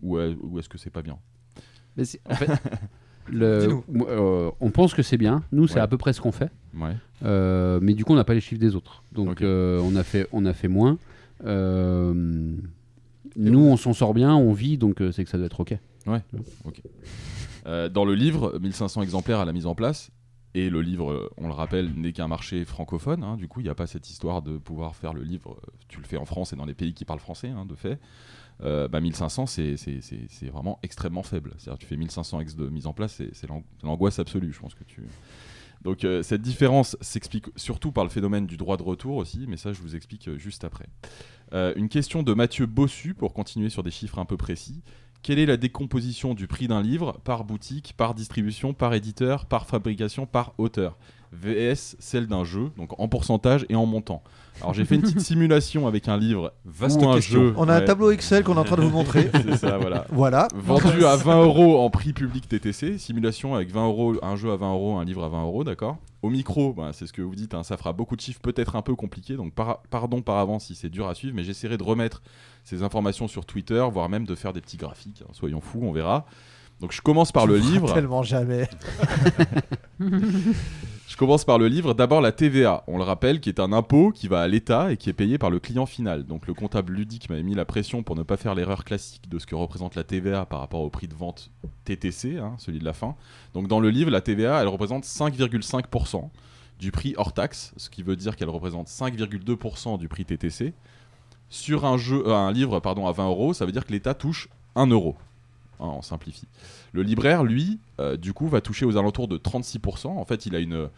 Ou, 0.02 0.16
euh, 0.16 0.35
ou 0.43 0.59
est-ce 0.59 0.69
que 0.69 0.78
c'est 0.78 0.90
pas 0.90 1.02
bien? 1.02 1.19
Mais 1.97 2.05
c'est- 2.05 2.20
en 2.31 2.35
fait, 2.36 2.48
le- 3.31 3.81
euh, 4.09 4.51
on 4.60 4.70
pense 4.70 4.94
que 4.94 5.02
c'est 5.02 5.16
bien. 5.19 5.43
Nous, 5.52 5.66
c'est 5.66 5.74
Ouais. 5.74 5.81
à 5.81 5.89
peu 5.89 5.98
près 5.98 6.12
ce 6.12 6.20
qu'on 6.20 6.32
fait. 6.32 6.51
Ouais. 6.74 6.97
Euh, 7.24 7.81
mais 7.82 7.93
du 7.94 8.05
coup, 8.05 8.12
on 8.12 8.16
n'a 8.16 8.24
pas 8.24 8.35
les 8.35 8.40
chiffres 8.40 8.60
des 8.60 8.74
autres. 8.77 9.02
Donc, 9.12 9.43
euh, 9.43 9.81
on, 9.82 9.94
a 9.97 10.05
fait, 10.05 10.27
on 10.32 10.47
a 10.47 10.52
fait 10.55 10.69
moins. 10.69 10.97
Euh, 11.44 12.55
nous, 13.51 13.60
on 13.60 13.77
s'en 13.77 13.93
sort 13.93 14.15
bien, 14.15 14.35
on 14.35 14.52
vit, 14.52 14.78
donc 14.78 15.01
euh, 15.01 15.12
c'est 15.12 15.24
que 15.24 15.31
ça 15.31 15.39
doit 15.39 15.47
être 15.47 15.60
OK. 15.60 15.74
Euh, 17.66 17.89
dans 17.89 18.05
le 18.05 18.15
livre, 18.15 18.59
1500 18.60 19.02
exemplaires 19.02 19.40
à 19.40 19.44
la 19.44 19.52
mise 19.52 19.66
en 19.66 19.74
place. 19.74 20.10
Et 20.55 20.70
le 20.70 20.81
livre, 20.81 21.12
euh, 21.12 21.31
on 21.36 21.47
le 21.47 21.52
rappelle, 21.52 21.93
n'est 21.94 22.12
qu'un 22.12 22.27
marché 22.28 22.65
francophone. 22.65 23.23
hein. 23.23 23.36
du 23.36 23.48
coup, 23.48 23.60
il 23.60 23.65
n'y 23.65 23.69
a 23.69 23.74
pas 23.74 23.86
cette 23.86 24.09
histoire 24.10 24.40
de 24.43 24.56
pouvoir 24.56 24.97
faire 24.97 25.12
le 25.12 25.23
livre. 25.23 25.60
Tu 25.89 25.98
le 26.01 26.05
fais 26.06 26.16
en 26.16 26.24
France 26.24 26.52
et 26.52 26.56
dans 26.56 26.65
les 26.65 26.74
pays 26.74 26.94
qui 26.94 27.05
parlent 27.05 27.20
français, 27.20 27.48
hein, 27.51 27.66
de 27.66 27.74
fait. 27.74 27.98
Euh, 28.65 28.89
bah, 28.89 29.01
1500, 29.01 29.47
c'est 29.47 29.77
vraiment 30.51 30.78
extrêmement 30.82 31.23
faible. 31.23 31.52
C'est-à-dire, 31.59 31.78
tu 31.78 31.86
fais 31.86 31.97
1500 31.97 32.40
ex 32.40 32.56
de 32.56 32.69
mise 32.69 32.86
en 32.86 32.93
place, 32.93 33.12
c'est 33.12 33.32
c'est 33.35 33.47
l'ang- 33.47 33.62
l'angoisse 33.85 34.19
absolue. 34.19 34.52
Je 34.52 34.59
pense 34.59 34.74
que 34.74 34.85
tu. 34.85 35.02
Donc, 35.83 36.05
euh, 36.05 36.23
cette 36.23 36.43
différence 36.43 36.97
s'explique 37.01 37.47
surtout 37.57 37.93
par 37.93 38.05
le 38.05 38.11
phénomène 38.11 38.47
du 38.47 38.57
droit 38.57 38.77
de 38.77 38.83
retour 38.83 39.17
aussi, 39.17 39.47
mais 39.49 39.57
ça, 39.57 39.73
je 39.73 39.81
vous 39.81 39.95
explique 39.95 40.29
euh, 40.29 40.39
juste 40.39 40.65
après. 40.65 40.87
Euh, 41.53 41.73
une 41.77 41.89
question 41.89 42.23
de 42.23 42.35
Mathieu 42.35 42.67
Bossu 42.67 43.15
pour 43.15 43.33
continuer 43.33 43.71
sur 43.71 43.83
des 43.83 43.91
chiffres 43.91 44.19
un 44.19 44.25
peu 44.25 44.37
précis. 44.37 44.83
Quelle 45.23 45.39
est 45.39 45.47
la 45.47 45.57
décomposition 45.57 46.35
du 46.35 46.47
prix 46.47 46.69
d'un 46.69 46.83
livre 46.83 47.21
par 47.25 47.45
boutique, 47.45 47.95
par 47.97 48.15
distribution, 48.15 48.73
par 48.73 48.95
éditeur, 48.95 49.47
par 49.47 49.67
fabrication, 49.67 50.27
par 50.27 50.55
auteur? 50.59 50.97
VS 51.33 51.97
celle 51.99 52.27
d'un 52.27 52.45
jeu, 52.45 52.71
donc 52.77 52.99
en 52.99 53.09
pourcentage 53.09 53.67
et 53.69 53.75
en 53.77 53.87
montant. 53.87 54.23
Alors 54.61 54.75
j'ai 54.75 54.85
fait 54.85 54.97
une 54.97 55.03
petite 55.03 55.21
simulation 55.33 55.87
avec 55.87 56.09
un 56.09 56.17
livre 56.17 56.53
Vaste 56.65 57.01
ou 57.01 57.09
un 57.09 57.15
question. 57.17 57.41
jeu. 57.41 57.55
On 57.57 57.69
a 57.69 57.75
un 57.77 57.81
tableau 57.83 58.11
Excel 58.11 58.43
qu'on 58.43 58.55
est 58.57 58.59
en 58.59 58.65
train 58.65 58.77
de 58.77 58.83
vous 58.83 58.91
montrer. 58.91 59.31
C'est 59.45 59.57
ça, 59.57 59.79
voilà. 59.79 60.05
Voilà. 60.11 60.49
Vendu 60.55 61.05
à 61.05 61.15
20 61.17 61.43
euros 61.43 61.79
en 61.81 61.91
prix 61.91 62.13
public 62.13 62.49
TTC, 62.49 62.99
simulation 62.99 63.55
avec 63.55 63.71
20 63.71 63.87
euros, 63.87 64.15
un 64.23 64.35
jeu 64.37 64.51
à 64.51 64.57
20 64.57 64.73
euros, 64.73 64.97
un 64.99 65.05
livre 65.05 65.23
à 65.23 65.29
20 65.29 65.43
euros, 65.45 65.63
d'accord 65.65 65.99
Au 66.23 66.31
micro, 66.31 66.73
bah, 66.73 66.91
c'est 66.93 67.07
ce 67.07 67.13
que 67.13 67.23
vous 67.23 67.37
dites, 67.37 67.55
hein, 67.55 67.63
ça 67.63 67.77
fera 67.77 67.93
beaucoup 67.93 68.17
de 68.17 68.21
chiffres, 68.21 68.41
peut-être 68.41 68.75
un 68.75 68.83
peu 68.83 68.97
compliqués, 68.97 69.37
donc 69.37 69.53
par- 69.55 69.83
pardon 69.91 70.23
par 70.23 70.39
avance 70.39 70.65
si 70.65 70.75
c'est 70.75 70.89
dur 70.89 71.07
à 71.09 71.15
suivre, 71.15 71.37
mais 71.37 71.45
j'essaierai 71.45 71.77
de 71.77 71.85
remettre 71.85 72.23
ces 72.65 72.83
informations 72.83 73.29
sur 73.29 73.47
Twitter, 73.47 73.87
voire 73.93 74.09
même 74.09 74.25
de 74.25 74.35
faire 74.35 74.53
des 74.53 74.61
petits 74.61 74.77
graphiques, 74.77 75.23
hein, 75.25 75.31
soyons 75.33 75.61
fous, 75.61 75.81
on 75.83 75.93
verra. 75.93 76.27
Donc 76.81 76.93
je 76.93 77.01
commence 77.01 77.33
par 77.33 77.45
Tu 77.45 77.51
le 77.51 77.57
livre. 77.59 77.93
Tellement 77.93 78.23
jamais. 78.23 78.69
Je 81.09 81.17
commence 81.17 81.47
par 81.47 81.57
le 81.57 81.69
livre. 81.69 81.95
D'abord 81.95 82.21
la 82.21 82.33
TVA, 82.33 82.85
on 82.87 82.99
le 82.99 83.03
rappelle, 83.03 83.41
qui 83.41 83.49
est 83.49 83.61
un 83.61 83.73
impôt 83.73 84.13
qui 84.13 84.29
va 84.29 84.43
à 84.43 84.47
l'État 84.47 84.93
et 84.93 84.99
qui 84.99 85.09
est 85.09 85.15
payé 85.15 85.39
par 85.39 85.49
le 85.49 85.59
client 85.59 85.87
final. 85.87 86.27
Donc 86.27 86.47
le 86.47 86.53
comptable 86.53 86.93
ludique 86.93 87.31
m'avait 87.31 87.43
mis 87.43 87.55
la 87.55 87.65
pression 87.65 88.03
pour 88.03 88.15
ne 88.15 88.23
pas 88.23 88.37
faire 88.37 88.55
l'erreur 88.55 88.85
classique 88.85 89.27
de 89.27 89.39
ce 89.39 89.47
que 89.47 89.55
représente 89.55 89.95
la 89.95 90.05
TVA 90.05 90.45
par 90.45 90.61
rapport 90.61 90.83
au 90.83 90.91
prix 90.91 91.09
de 91.09 91.15
vente 91.15 91.51
TTC, 91.87 92.37
hein, 92.37 92.57
celui 92.59 92.79
de 92.79 92.85
la 92.85 92.93
fin. 92.93 93.17
Donc 93.55 93.69
dans 93.69 93.81
le 93.81 93.89
livre, 93.89 94.11
la 94.11 94.21
TVA, 94.21 94.61
elle 94.61 94.69
représente 94.69 95.05
5,5% 95.05 96.29
du 96.79 96.91
prix 96.91 97.15
hors 97.17 97.33
taxe, 97.33 97.73
ce 97.79 97.89
qui 97.89 98.03
veut 98.03 98.15
dire 98.15 98.37
qu'elle 98.37 98.51
représente 98.51 98.89
5,2% 98.89 99.99
du 99.99 100.09
prix 100.09 100.27
TTC. 100.27 100.75
Sur 101.49 101.87
un, 101.87 101.97
jeu, 101.97 102.23
euh, 102.27 102.35
un 102.35 102.53
livre 102.53 102.83
à 102.85 103.13
20 103.13 103.27
euros, 103.29 103.55
ça 103.55 103.65
veut 103.65 103.73
dire 103.73 103.87
que 103.87 103.93
l'État 103.93 104.13
touche 104.13 104.51
1 104.75 104.89
euro. 104.89 105.17
Hein, 105.81 105.87
on 105.97 106.03
simplifie. 106.03 106.49
Le 106.93 107.03
libraire, 107.03 107.45
lui, 107.45 107.79
euh, 108.01 108.17
du 108.17 108.33
coup, 108.33 108.49
va 108.49 108.61
toucher 108.61 108.85
aux 108.85 108.97
alentours 108.97 109.29
de 109.29 109.39
36%. 109.39 110.09
En 110.09 110.25
fait, 110.25 110.47
il 110.47 110.55
a 110.55 110.59
une, 110.59 110.89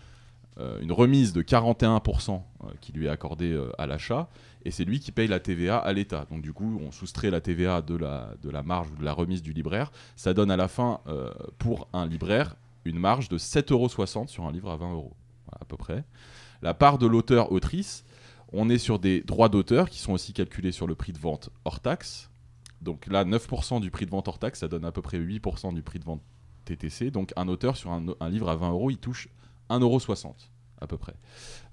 euh, 0.59 0.81
remise 0.91 1.33
de 1.33 1.43
41% 1.43 2.43
euh, 2.65 2.67
qui 2.81 2.93
lui 2.93 3.07
est 3.07 3.09
accordée 3.09 3.59
à 3.79 3.87
l'achat, 3.87 4.29
et 4.65 4.71
c'est 4.71 4.85
lui 4.85 5.01
qui 5.01 5.13
paye 5.13 5.29
la 5.29 5.41
TVA 5.41 5.79
à 5.79 5.93
l'État. 5.93 6.27
Donc 6.31 6.43
du 6.43 6.53
coup, 6.53 6.81
on 6.87 6.91
soustrait 6.91 7.31
la 7.31 7.41
TVA 7.41 7.83
de 7.83 7.97
la, 7.97 8.63
marge 8.63 8.91
ou 8.91 8.97
de 8.97 9.05
la 9.05 9.13
remise 9.13 9.43
du 9.43 9.53
libraire. 9.53 9.91
Ça 10.17 10.35
donne 10.35 10.51
à 10.51 10.57
la 10.57 10.69
fin, 10.69 11.01
pour 11.59 11.89
un 11.93 12.07
libraire, 12.07 12.57
une 12.85 12.99
marge 12.99 13.29
de 13.29 13.39
7,60 13.39 13.73
euros 13.73 14.27
sur 14.27 14.45
un 14.45 14.53
livre 14.53 14.71
à 14.71 14.77
20 14.77 14.93
euros, 14.93 15.15
Voilà, 15.47 15.59
à 15.63 15.65
peu 15.65 15.77
près. 15.77 16.05
La 16.63 16.75
part 16.75 16.99
de 16.99 17.07
l'auteur-autrice, 17.07 18.05
on 18.53 18.69
est 18.69 18.79
sur 18.79 18.99
des 18.99 19.23
droits 19.23 19.49
d'auteur 19.49 19.89
qui 19.89 19.99
sont 19.99 20.13
aussi 20.13 20.33
calculés 20.33 20.73
sur 20.73 20.87
le 20.87 20.95
prix 20.95 21.13
de 21.13 21.19
vente 21.19 21.51
hors 21.65 21.81
taxe. 21.81 22.30
Donc 22.81 23.07
là, 23.07 23.25
9% 23.25 23.81
du 23.81 23.91
prix 23.91 24.07
de 24.07 24.11
vente 24.11 24.29
hors 24.29 24.39
taxe, 24.39 24.61
ça 24.61 24.69
donne 24.69 24.85
à 24.85 24.93
peu 24.93 25.03
près 25.03 25.19
8% 25.19 25.75
du 25.75 25.83
prix 25.83 25.99
de 25.99 26.05
vente 26.05 26.23
TTC. 26.65 27.11
Donc 27.11 27.33
un 27.37 27.49
auteur 27.49 27.77
sur 27.77 27.91
un, 27.91 28.29
livre 28.29 28.49
à 28.49 28.57
20 28.57 28.71
euros, 28.71 28.91
il 28.91 28.99
touche 28.99 29.29
1,60€ 29.69 30.33
à 30.81 30.87
peu 30.87 30.97
près. 30.97 31.15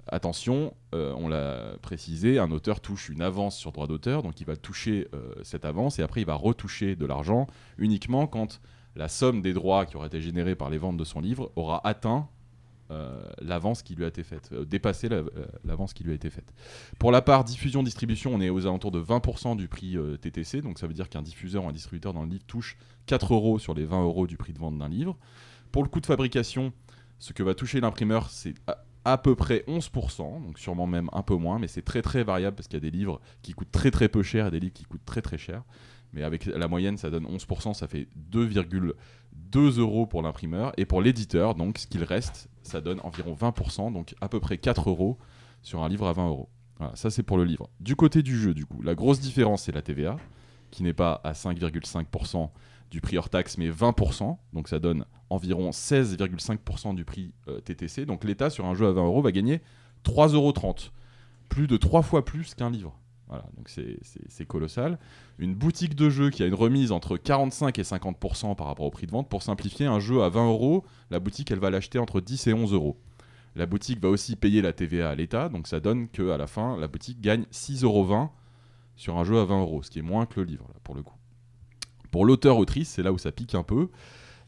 Attention, 0.07 0.73
euh, 0.93 1.13
on 1.17 1.27
l'a 1.27 1.77
précisé, 1.81 2.39
un 2.39 2.51
auteur 2.51 2.81
touche 2.81 3.09
une 3.09 3.21
avance 3.21 3.57
sur 3.57 3.71
droit 3.71 3.87
d'auteur, 3.87 4.23
donc 4.23 4.39
il 4.39 4.45
va 4.45 4.55
toucher 4.55 5.07
euh, 5.13 5.33
cette 5.43 5.65
avance 5.65 5.99
et 5.99 6.01
après 6.01 6.21
il 6.21 6.27
va 6.27 6.35
retoucher 6.35 6.95
de 6.95 7.05
l'argent 7.05 7.47
uniquement 7.77 8.27
quand 8.27 8.61
la 8.95 9.09
somme 9.09 9.41
des 9.41 9.53
droits 9.53 9.85
qui 9.85 9.95
aura 9.95 10.07
été 10.07 10.21
générée 10.21 10.55
par 10.55 10.69
les 10.69 10.77
ventes 10.77 10.97
de 10.97 11.03
son 11.03 11.19
livre 11.19 11.51
aura 11.55 11.85
atteint 11.85 12.29
l'avance 13.41 13.83
qui 13.83 13.95
lui 13.95 14.05
a 14.05 14.07
été 14.07 14.23
faite, 14.23 14.49
euh, 14.53 14.65
dépassé 14.65 15.09
la- 15.09 15.17
euh, 15.17 15.45
l'avance 15.65 15.93
qui 15.93 16.03
lui 16.03 16.11
a 16.11 16.15
été 16.15 16.29
faite. 16.29 16.53
Pour 16.99 17.11
la 17.11 17.21
part 17.21 17.43
diffusion-distribution, 17.43 18.33
on 18.33 18.41
est 18.41 18.49
aux 18.49 18.65
alentours 18.65 18.91
de 18.91 18.99
20% 18.99 19.55
du 19.55 19.67
prix 19.67 19.97
euh, 19.97 20.15
TTC, 20.17 20.61
donc 20.61 20.79
ça 20.79 20.87
veut 20.87 20.93
dire 20.93 21.09
qu'un 21.09 21.21
diffuseur 21.21 21.65
ou 21.65 21.67
un 21.67 21.73
distributeur 21.73 22.13
dans 22.13 22.23
le 22.23 22.29
livre 22.29 22.45
touche 22.47 22.77
4 23.07 23.33
euros 23.33 23.59
sur 23.59 23.73
les 23.73 23.85
20 23.85 24.03
euros 24.03 24.27
du 24.27 24.37
prix 24.37 24.53
de 24.53 24.59
vente 24.59 24.77
d'un 24.77 24.89
livre. 24.89 25.17
Pour 25.71 25.83
le 25.83 25.89
coût 25.89 25.99
de 25.99 26.05
fabrication, 26.05 26.71
ce 27.19 27.33
que 27.33 27.43
va 27.43 27.53
toucher 27.55 27.81
l'imprimeur, 27.81 28.29
c'est 28.29 28.53
à 29.05 29.17
peu 29.17 29.35
près 29.35 29.63
11%, 29.67 30.41
donc 30.45 30.59
sûrement 30.59 30.87
même 30.87 31.09
un 31.13 31.21
peu 31.23 31.35
moins, 31.35 31.59
mais 31.59 31.67
c'est 31.67 31.81
très 31.81 32.01
très 32.01 32.23
variable 32.23 32.55
parce 32.55 32.67
qu'il 32.67 32.75
y 32.75 32.85
a 32.85 32.89
des 32.89 32.95
livres 32.95 33.19
qui 33.41 33.53
coûtent 33.53 33.71
très 33.71 33.89
très 33.91 34.09
peu 34.09 34.21
cher 34.23 34.47
et 34.47 34.51
des 34.51 34.59
livres 34.59 34.73
qui 34.73 34.83
coûtent 34.85 35.05
très 35.05 35.21
très 35.21 35.37
cher. 35.37 35.63
Mais 36.13 36.23
avec 36.23 36.45
la 36.45 36.67
moyenne, 36.69 36.97
ça 36.97 37.09
donne 37.09 37.25
11%, 37.25 37.73
ça 37.73 37.87
fait 37.87 38.07
2,2 38.15 39.79
euros 39.79 40.05
pour 40.05 40.21
l'imprimeur. 40.21 40.71
Et 40.77 40.85
pour 40.85 41.01
l'éditeur, 41.01 41.55
donc 41.55 41.77
ce 41.77 41.87
qu'il 41.87 42.03
reste, 42.03 42.49
ça 42.67 42.81
donne 42.81 42.99
environ 43.03 43.33
20%, 43.33 43.93
donc 43.93 44.15
à 44.21 44.29
peu 44.29 44.39
près 44.39 44.57
4 44.57 44.89
euros 44.89 45.17
sur 45.61 45.83
un 45.83 45.89
livre 45.89 46.07
à 46.07 46.13
20 46.13 46.27
euros. 46.27 46.49
Voilà, 46.77 46.95
ça 46.95 47.09
c'est 47.09 47.23
pour 47.23 47.37
le 47.37 47.43
livre. 47.43 47.69
Du 47.79 47.95
côté 47.95 48.21
du 48.21 48.37
jeu, 48.37 48.53
du 48.53 48.65
coup, 48.65 48.81
la 48.81 48.95
grosse 48.95 49.19
différence, 49.19 49.63
c'est 49.63 49.71
la 49.71 49.81
TVA, 49.81 50.17
qui 50.71 50.83
n'est 50.83 50.93
pas 50.93 51.21
à 51.23 51.33
5,5% 51.33 52.49
du 52.91 53.01
prix 53.01 53.17
hors 53.17 53.29
taxe, 53.29 53.57
mais 53.57 53.69
20%. 53.69 54.37
Donc 54.53 54.67
ça 54.67 54.79
donne 54.79 55.05
environ 55.29 55.71
16,5% 55.71 56.95
du 56.95 57.05
prix 57.05 57.33
euh, 57.47 57.59
TTC. 57.59 58.05
Donc 58.05 58.23
l'État, 58.23 58.49
sur 58.49 58.65
un 58.65 58.75
jeu 58.75 58.87
à 58.87 58.91
20 58.91 59.05
euros, 59.05 59.21
va 59.21 59.31
gagner 59.31 59.61
3,30 60.05 60.35
euros. 60.35 60.53
Plus 61.49 61.67
de 61.67 61.77
3 61.77 62.01
fois 62.01 62.25
plus 62.25 62.53
qu'un 62.55 62.69
livre. 62.69 62.97
Voilà, 63.27 63.43
donc 63.57 63.67
c'est- 63.69 64.45
colossal. 64.45 64.97
Une 65.37 65.53
boutique 65.53 65.95
de 65.95 66.09
jeu 66.09 66.29
qui 66.29 66.43
a 66.43 66.45
une 66.45 66.53
remise 66.53 66.91
entre 66.91 67.17
45 67.17 67.77
et 67.77 67.83
50% 67.83 68.55
par 68.55 68.67
rapport 68.67 68.85
au 68.85 68.89
prix 68.91 69.05
de 69.05 69.11
vente. 69.11 69.27
Pour 69.29 69.43
simplifier, 69.43 69.85
un 69.85 69.99
jeu 69.99 70.23
à 70.23 70.29
20 70.29 70.47
euros, 70.47 70.85
la 71.11 71.19
boutique, 71.19 71.51
elle 71.51 71.59
va 71.59 71.69
l'acheter 71.69 71.99
entre 71.99 72.21
10 72.21 72.47
et 72.47 72.53
11 72.53 72.73
euros. 72.73 72.97
La 73.55 73.65
boutique 73.65 73.99
va 73.99 74.09
aussi 74.09 74.35
payer 74.35 74.61
la 74.61 74.71
TVA 74.71 75.09
à 75.09 75.15
l'État, 75.15 75.49
donc 75.49 75.67
ça 75.67 75.79
donne 75.79 76.07
qu'à 76.07 76.37
la 76.37 76.47
fin, 76.47 76.77
la 76.77 76.87
boutique 76.87 77.19
gagne 77.19 77.45
6,20 77.51 77.83
euros 77.83 78.29
sur 78.95 79.17
un 79.17 79.23
jeu 79.23 79.39
à 79.39 79.45
20 79.45 79.61
euros, 79.61 79.83
ce 79.83 79.89
qui 79.89 79.99
est 79.99 80.03
moins 80.03 80.25
que 80.25 80.39
le 80.39 80.45
livre, 80.45 80.67
pour 80.83 80.95
le 80.95 81.01
coup. 81.03 81.15
Pour 82.11 82.25
l'auteur-autrice, 82.25 82.89
c'est 82.89 83.03
là 83.03 83.11
où 83.11 83.17
ça 83.17 83.31
pique 83.31 83.55
un 83.55 83.63
peu. 83.63 83.89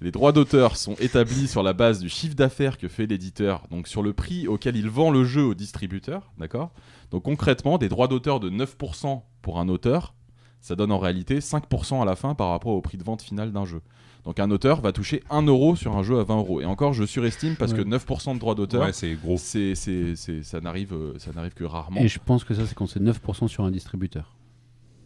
Les 0.01 0.11
droits 0.11 0.31
d'auteur 0.31 0.77
sont 0.77 0.93
établis 0.95 1.47
sur 1.47 1.61
la 1.61 1.73
base 1.73 1.99
du 1.99 2.07
chiffre 2.07 2.35
d'affaires 2.35 2.77
que 2.77 2.87
fait 2.87 3.05
l'éditeur, 3.05 3.63
donc 3.69 3.87
sur 3.87 4.01
le 4.01 4.13
prix 4.13 4.47
auquel 4.47 4.77
il 4.77 4.89
vend 4.89 5.11
le 5.11 5.25
jeu 5.25 5.43
au 5.43 5.53
distributeur, 5.53 6.31
d'accord? 6.37 6.71
Donc 7.11 7.23
concrètement, 7.23 7.77
des 7.77 7.89
droits 7.89 8.07
d'auteur 8.07 8.39
de 8.39 8.49
9% 8.49 9.21
pour 9.41 9.59
un 9.59 9.67
auteur, 9.67 10.13
ça 10.61 10.75
donne 10.75 10.91
en 10.93 10.99
réalité 10.99 11.39
5% 11.39 12.01
à 12.01 12.05
la 12.05 12.15
fin 12.15 12.33
par 12.33 12.49
rapport 12.49 12.73
au 12.73 12.81
prix 12.81 12.97
de 12.97 13.03
vente 13.03 13.21
final 13.21 13.51
d'un 13.51 13.65
jeu. 13.65 13.81
Donc 14.23 14.39
un 14.39 14.51
auteur 14.51 14.79
va 14.81 14.91
toucher 14.93 15.21
1 15.29 15.43
euro 15.43 15.75
sur 15.75 15.97
un 15.97 16.03
jeu 16.03 16.19
à 16.19 16.23
20 16.23 16.37
euros. 16.37 16.61
Et 16.61 16.65
encore, 16.65 16.93
je 16.93 17.03
surestime 17.05 17.55
parce 17.55 17.73
que 17.73 17.81
Ouais. 17.81 17.85
9% 17.97 18.35
de 18.35 18.39
droits 18.39 18.55
d'auteur, 18.55 18.81
Ouais, 18.83 18.93
c'est 18.93 19.15
gros. 19.15 19.37
c'est, 19.37 19.75
c'est, 19.75 20.15
c'est- 20.15 20.43
ça, 20.43 20.61
n'arrive, 20.61 20.93
euh, 20.93 21.13
ça 21.17 21.31
n'arrive 21.33 21.53
que 21.53 21.63
rarement. 21.65 21.99
Et 22.01 22.07
je 22.07 22.19
pense 22.23 22.43
que 22.45 22.53
ça, 22.53 22.65
c'est 22.65 22.75
quand 22.75 22.87
c'est 22.87 22.99
9% 23.01 23.47
sur 23.47 23.63
un 23.65 23.71
distributeur. 23.71 24.35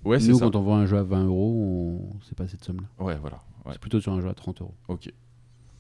Ouais, 0.04 0.20
c'est 0.20 0.30
Nous, 0.32 0.40
ça. 0.40 0.46
quand 0.46 0.56
on 0.56 0.62
vend 0.64 0.76
un 0.76 0.86
jeu 0.86 0.98
à 0.98 1.04
20 1.04 1.26
euros, 1.26 2.02
on... 2.12 2.20
c'est 2.28 2.36
pas 2.38 2.48
cette 2.48 2.64
somme-là. 2.64 2.88
Ouais, 3.06 3.18
voilà. 3.22 3.42
Ouais. 3.66 3.74
C'est 3.74 3.80
plutôt 3.82 4.02
sur 4.02 4.14
un 4.14 4.22
jeu 4.22 4.30
à 4.30 4.34
30 4.34 4.62
euros. 4.62 4.76
Ok. 4.88 5.08
Et, 5.08 5.14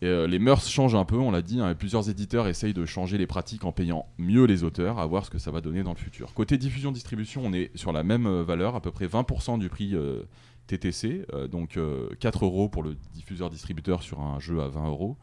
euh, 0.05 0.27
les 0.27 0.39
mœurs 0.39 0.68
changent 0.68 0.95
un 0.95 1.05
peu, 1.05 1.18
on 1.18 1.31
l'a 1.31 1.41
dit. 1.41 1.60
hein, 1.61 1.69
et 1.69 1.76
plusieurs 1.76 2.10
éditeurs 2.10 2.47
essayent 2.47 2.73
de 2.73 2.85
changer 2.85 3.18
les 3.18 3.27
pratiques 3.27 3.64
en 3.64 3.72
payant 3.72 4.05
mieux 4.18 4.45
les 4.45 4.64
auteurs, 4.64 4.99
à 4.99 5.05
voir 5.05 5.26
ce 5.26 5.30
que 5.30 5.38
ça 5.38 5.51
va 5.51 5.61
donner 5.61 5.84
dans 5.84 5.93
le 5.93 5.97
futur. 5.97 6.34
Côté 6.34 6.57
diffusion-distribution, 6.57 7.41
on 7.45 7.53
est 7.53 7.76
sur 7.77 7.91
la 7.93 8.03
même 8.03 8.26
euh, 8.26 8.43
valeur, 8.43 8.76
à 8.76 8.81
peu 8.81 8.91
près 8.91 9.07
20% 9.07 9.60
du 9.60 9.69
prix 9.69 9.95
euh, 9.95 10.23
TTC, 10.68 11.26
euh, 11.34 11.47
donc 11.47 11.77
euh, 11.77 12.10
4 12.19 12.45
euros 12.45 12.69
pour 12.69 12.84
le 12.84 12.95
diffuseur-distributeur 13.14 14.01
sur 14.03 14.22
un 14.22 14.39
jeu 14.39 14.61
à 14.61 14.68
20 14.68 14.88
euros. 14.89 15.18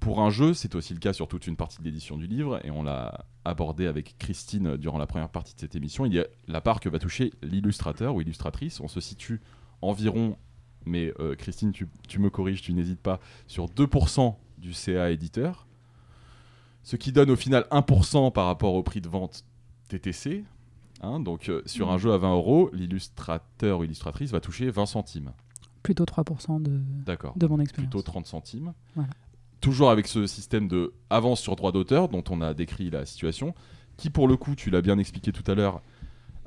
Pour 0.00 0.22
un 0.22 0.30
jeu, 0.30 0.54
c'est 0.54 0.74
aussi 0.74 0.94
le 0.94 0.98
cas 0.98 1.12
sur 1.12 1.28
toute 1.28 1.46
une 1.46 1.56
partie 1.56 1.78
de 1.78 1.84
l'édition 1.84 2.16
du 2.16 2.26
livre, 2.26 2.58
et 2.64 2.70
on 2.70 2.82
l'a 2.82 3.26
abordé 3.44 3.86
avec 3.86 4.16
Christine 4.18 4.76
durant 4.78 4.96
la 4.96 5.06
première 5.06 5.28
partie 5.28 5.54
de 5.54 5.60
cette 5.60 5.76
émission. 5.76 6.06
Il 6.06 6.14
y 6.14 6.18
a 6.20 6.26
la 6.48 6.62
part 6.62 6.80
que 6.80 6.88
va 6.88 6.98
toucher 6.98 7.32
l'illustrateur 7.42 8.14
ou 8.14 8.22
illustratrice. 8.22 8.80
On 8.80 8.88
se 8.88 9.00
situe 9.00 9.42
environ, 9.82 10.38
mais 10.86 11.12
euh, 11.20 11.34
Christine, 11.34 11.72
tu, 11.72 11.88
tu 12.08 12.18
me 12.20 12.30
corriges, 12.30 12.62
tu 12.62 12.72
n'hésites 12.72 13.00
pas, 13.00 13.20
sur 13.46 13.66
2% 13.66 14.34
du 14.58 14.72
CA 14.72 15.10
éditeur, 15.10 15.66
ce 16.82 16.96
qui 16.96 17.12
donne 17.12 17.30
au 17.30 17.36
final 17.36 17.66
1% 17.70 18.32
par 18.32 18.46
rapport 18.46 18.74
au 18.74 18.82
prix 18.82 19.00
de 19.00 19.08
vente 19.08 19.44
TTC. 19.88 20.44
hein. 21.02 21.20
donc 21.20 21.48
euh, 21.48 21.62
sur 21.66 21.90
un 21.90 21.98
jeu 21.98 22.12
à 22.12 22.18
20 22.18 22.34
euros, 22.34 22.70
l'illustrateur 22.72 23.80
ou 23.80 23.84
illustratrice 23.84 24.30
va 24.30 24.40
toucher 24.40 24.70
20 24.70 24.86
centimes. 24.86 25.32
Plutôt 25.82 26.04
3% 26.04 26.62
de, 26.62 26.80
D'accord. 27.06 27.32
de 27.36 27.46
mon 27.46 27.58
expérience. 27.60 27.90
Plutôt 27.90 28.02
30 28.02 28.26
centimes. 28.26 28.72
Voilà. 28.94 29.10
Toujours 29.60 29.90
avec 29.90 30.06
ce 30.06 30.26
système 30.26 30.68
de 30.68 30.92
avance 31.10 31.40
sur 31.40 31.56
droit 31.56 31.72
d'auteur 31.72 32.08
dont 32.08 32.24
on 32.30 32.40
a 32.40 32.54
décrit 32.54 32.90
la 32.90 33.04
situation, 33.06 33.54
qui 33.96 34.08
pour 34.10 34.28
le 34.28 34.36
coup, 34.36 34.54
tu 34.54 34.70
l'as 34.70 34.80
bien 34.82 34.98
expliqué 34.98 35.32
tout 35.32 35.48
à 35.50 35.54
l'heure, 35.54 35.82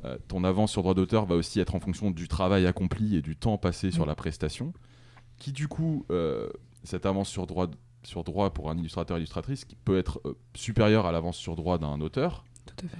euh, 0.05 0.17
ton 0.27 0.43
avance 0.43 0.71
sur 0.71 0.81
droit 0.81 0.93
d'auteur 0.93 1.25
va 1.25 1.35
aussi 1.35 1.59
être 1.59 1.75
en 1.75 1.80
fonction 1.80 2.11
du 2.11 2.27
travail 2.27 2.65
accompli 2.67 3.15
et 3.15 3.21
du 3.21 3.35
temps 3.35 3.57
passé 3.57 3.91
sur 3.91 4.01
Oui. 4.03 4.07
la 4.07 4.15
prestation, 4.15 4.73
qui 5.38 5.51
du 5.51 5.67
coup, 5.67 6.05
euh, 6.11 6.49
cette 6.84 7.05
avance 7.05 7.30
sur 7.30 7.47
droit, 7.47 7.67
sur 8.03 8.23
droit 8.23 8.51
pour 8.53 8.69
un 8.69 8.77
illustrateur 8.77 9.17
illustratrice 9.17 9.65
qui 9.65 9.75
peut 9.75 9.97
être 9.97 10.19
euh, 10.25 10.34
supérieure 10.55 11.05
à 11.05 11.11
l'avance 11.11 11.38
sur 11.38 11.55
droit 11.55 11.77
d'un 11.77 12.01
auteur, 12.01 12.43
Tout 12.65 12.85
à 12.85 12.89
fait. 12.89 12.97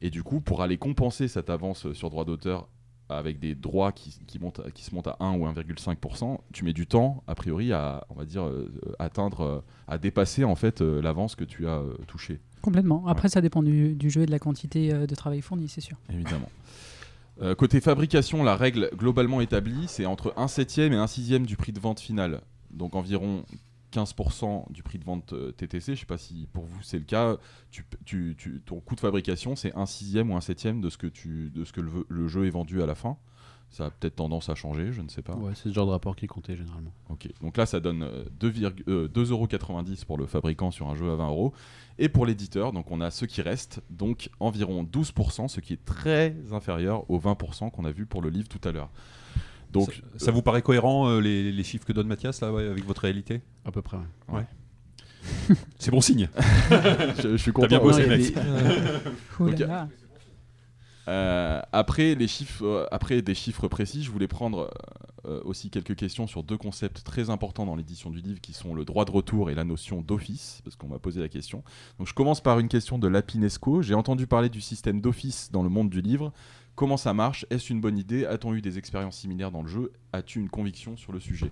et 0.00 0.10
du 0.10 0.22
coup, 0.22 0.40
pour 0.40 0.62
aller 0.62 0.78
compenser 0.78 1.28
cette 1.28 1.50
avance 1.50 1.92
sur 1.92 2.10
droit 2.10 2.24
d'auteur 2.24 2.68
avec 3.08 3.38
des 3.38 3.54
droits 3.54 3.92
qui, 3.92 4.18
qui, 4.26 4.38
montent, 4.38 4.60
qui 4.72 4.84
se 4.84 4.94
montent 4.94 5.06
à 5.06 5.16
1 5.20 5.32
ou 5.38 5.46
1,5%, 5.46 6.38
tu 6.52 6.64
mets 6.64 6.72
du 6.72 6.86
temps, 6.86 7.22
a 7.26 7.34
priori, 7.34 7.72
à 7.72 8.06
on 8.10 8.14
va 8.14 8.24
dire, 8.24 8.44
euh, 8.46 8.70
atteindre, 8.98 9.40
euh, 9.42 9.60
à 9.86 9.98
dépasser 9.98 10.44
en 10.44 10.56
fait 10.56 10.80
euh, 10.82 11.00
l'avance 11.00 11.36
que 11.36 11.44
tu 11.44 11.66
as 11.66 11.78
euh, 11.78 11.94
touchée, 12.06 12.40
Complètement. 12.62 13.06
Après, 13.06 13.28
ça 13.28 13.40
dépend 13.40 13.62
du, 13.62 13.94
du 13.94 14.10
jeu 14.10 14.22
et 14.22 14.26
de 14.26 14.32
la 14.32 14.40
quantité 14.40 14.92
de 14.92 15.14
travail 15.14 15.40
fourni, 15.40 15.68
c'est 15.68 15.80
sûr. 15.80 15.96
évidemment. 16.12 16.50
Côté 17.58 17.80
fabrication, 17.80 18.42
la 18.42 18.56
règle 18.56 18.90
globalement 18.96 19.40
établie, 19.40 19.84
c'est 19.86 20.06
entre 20.06 20.32
1 20.36 20.48
septième 20.48 20.92
et 20.92 20.96
1 20.96 21.06
sixième 21.06 21.46
du 21.46 21.56
prix 21.56 21.70
de 21.72 21.78
vente 21.78 22.00
final. 22.00 22.40
Donc 22.72 22.96
environ 22.96 23.44
15% 23.92 24.72
du 24.72 24.82
prix 24.82 24.98
de 24.98 25.04
vente 25.04 25.32
euh, 25.32 25.52
TTC. 25.52 25.86
Je 25.86 25.90
ne 25.92 25.96
sais 25.96 26.06
pas 26.06 26.18
si 26.18 26.48
pour 26.52 26.64
vous 26.64 26.82
c'est 26.82 26.98
le 26.98 27.04
cas. 27.04 27.36
Tu, 27.70 27.84
tu- 28.04 28.34
tu- 28.38 28.60
ton 28.64 28.80
coût 28.80 28.94
de 28.94 29.00
fabrication, 29.00 29.56
c'est 29.56 29.74
1 29.74 29.86
sixième 29.86 30.30
ou 30.30 30.36
1 30.36 30.40
septième 30.40 30.80
de 30.80 30.90
ce 30.90 30.98
que, 30.98 31.06
tu, 31.06 31.50
de 31.50 31.64
ce 31.64 31.72
que 31.72 31.80
le, 31.80 31.90
le 32.08 32.28
jeu 32.28 32.46
est 32.46 32.50
vendu 32.50 32.82
à 32.82 32.86
la 32.86 32.94
fin. 32.94 33.16
Ça 33.68 33.86
a 33.86 33.90
peut-être 33.90 34.14
tendance 34.14 34.48
à 34.48 34.54
changer, 34.54 34.92
je 34.92 35.02
ne 35.02 35.08
sais 35.08 35.22
pas. 35.22 35.34
Ouais, 35.34 35.52
c'est 35.56 35.68
ce 35.68 35.74
genre 35.74 35.86
de 35.86 35.90
rapport 35.90 36.14
qui 36.14 36.24
est 36.26 36.28
compté 36.28 36.56
généralement. 36.56 36.92
Ok, 37.08 37.28
donc 37.42 37.56
là 37.56 37.66
ça 37.66 37.80
donne 37.80 38.04
euh, 38.04 38.24
2,90 38.40 38.82
euh, 38.88 39.08
2,90€ 39.08 40.04
pour 40.06 40.18
le 40.18 40.26
fabricant 40.26 40.70
sur 40.70 40.88
un 40.88 40.94
jeu 40.94 41.10
à 41.10 41.16
20 41.16 41.28
euros. 41.28 41.52
Et 41.98 42.08
pour 42.08 42.26
l'éditeur, 42.26 42.72
donc 42.72 42.90
on 42.92 43.00
a 43.00 43.10
ce 43.10 43.24
qui 43.24 43.42
reste, 43.42 43.82
donc 43.90 44.30
environ 44.38 44.84
12%, 44.84 45.48
ce 45.48 45.60
qui 45.60 45.72
est 45.72 45.84
très 45.84 46.36
inférieur 46.52 47.10
aux 47.10 47.18
20% 47.18 47.70
qu'on 47.72 47.84
a 47.84 47.90
vu 47.90 48.06
pour 48.06 48.22
le 48.22 48.30
livre 48.30 48.48
tout 48.48 48.60
à 48.68 48.70
l'heure. 48.70 48.90
Donc 49.72 50.02
ça, 50.16 50.26
ça 50.26 50.30
vous 50.30 50.42
paraît 50.42 50.62
cohérent 50.62 51.08
euh, 51.08 51.20
les, 51.20 51.52
les 51.52 51.64
chiffres 51.64 51.84
que 51.84 51.92
donne 51.92 52.06
Mathias 52.06 52.40
là, 52.40 52.52
ouais, 52.52 52.66
avec 52.66 52.84
votre 52.84 53.02
réalité 53.02 53.42
À 53.64 53.70
peu 53.72 53.82
près, 53.82 53.98
ouais. 54.28 54.46
C'est 55.78 55.90
bon 55.90 56.00
signe. 56.00 56.28
je, 57.22 57.30
je 57.32 57.36
suis 57.36 57.52
T'as 57.52 57.66
bien 57.66 57.78
content. 57.78 57.90
bossé, 57.90 58.06
mec. 58.06 59.58
là. 59.58 59.88
Euh, 61.08 61.60
après, 61.72 62.14
les 62.14 62.26
chiffres, 62.26 62.64
euh, 62.64 62.86
après 62.90 63.22
des 63.22 63.34
chiffres 63.34 63.68
précis, 63.68 64.02
je 64.02 64.10
voulais 64.10 64.26
prendre 64.26 64.70
euh, 65.24 65.40
aussi 65.44 65.70
quelques 65.70 65.94
questions 65.94 66.26
sur 66.26 66.42
deux 66.42 66.56
concepts 66.58 67.04
très 67.04 67.30
importants 67.30 67.64
dans 67.64 67.76
l'édition 67.76 68.10
du 68.10 68.20
livre 68.20 68.40
qui 68.40 68.52
sont 68.52 68.74
le 68.74 68.84
droit 68.84 69.04
de 69.04 69.12
retour 69.12 69.50
et 69.50 69.54
la 69.54 69.64
notion 69.64 70.02
d'office, 70.02 70.60
parce 70.64 70.74
qu'on 70.74 70.88
m'a 70.88 70.98
posé 70.98 71.20
la 71.20 71.28
question. 71.28 71.62
Donc 71.98 72.08
je 72.08 72.14
commence 72.14 72.40
par 72.40 72.58
une 72.58 72.68
question 72.68 72.98
de 72.98 73.06
Lapinesco. 73.06 73.82
J'ai 73.82 73.94
entendu 73.94 74.26
parler 74.26 74.48
du 74.48 74.60
système 74.60 75.00
d'office 75.00 75.50
dans 75.52 75.62
le 75.62 75.68
monde 75.68 75.90
du 75.90 76.00
livre. 76.00 76.32
Comment 76.76 76.98
ça 76.98 77.14
marche 77.14 77.46
Est-ce 77.48 77.72
une 77.72 77.80
bonne 77.80 77.96
idée 77.96 78.26
A-t-on 78.26 78.52
eu 78.52 78.60
des 78.60 78.76
expériences 78.76 79.16
similaires 79.16 79.50
dans 79.50 79.62
le 79.62 79.68
jeu 79.68 79.92
As-tu 80.12 80.40
une 80.40 80.50
conviction 80.50 80.94
sur 80.98 81.10
le 81.10 81.20
sujet? 81.20 81.50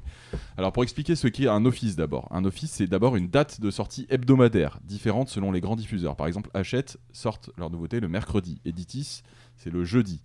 Alors 0.59 0.71
pour 0.71 0.83
expliquer 0.83 1.17
ce 1.17 1.29
qu'est 1.29 1.49
un 1.49 1.65
office 1.65 1.97
d'abord. 1.97 2.29
Un 2.31 2.45
office 2.45 2.73
c'est 2.73 2.87
d'abord 2.87 3.17
une 3.17 3.29
date 3.29 3.59
de 3.59 3.71
sortie 3.71 4.07
hebdomadaire, 4.11 4.81
différente 4.85 5.31
selon 5.31 5.51
les 5.51 5.63
grands 5.63 5.77
diffuseurs. 5.77 6.15
Par 6.15 6.27
exemple 6.27 6.51
Hachette 6.53 6.99
sortent 7.13 7.49
leur 7.57 7.71
nouveauté 7.71 8.01
le 8.01 8.09
mercredi. 8.09 8.61
Editis 8.67 9.23
c'est 9.57 9.71
le 9.71 9.83
jeudi. 9.83 10.21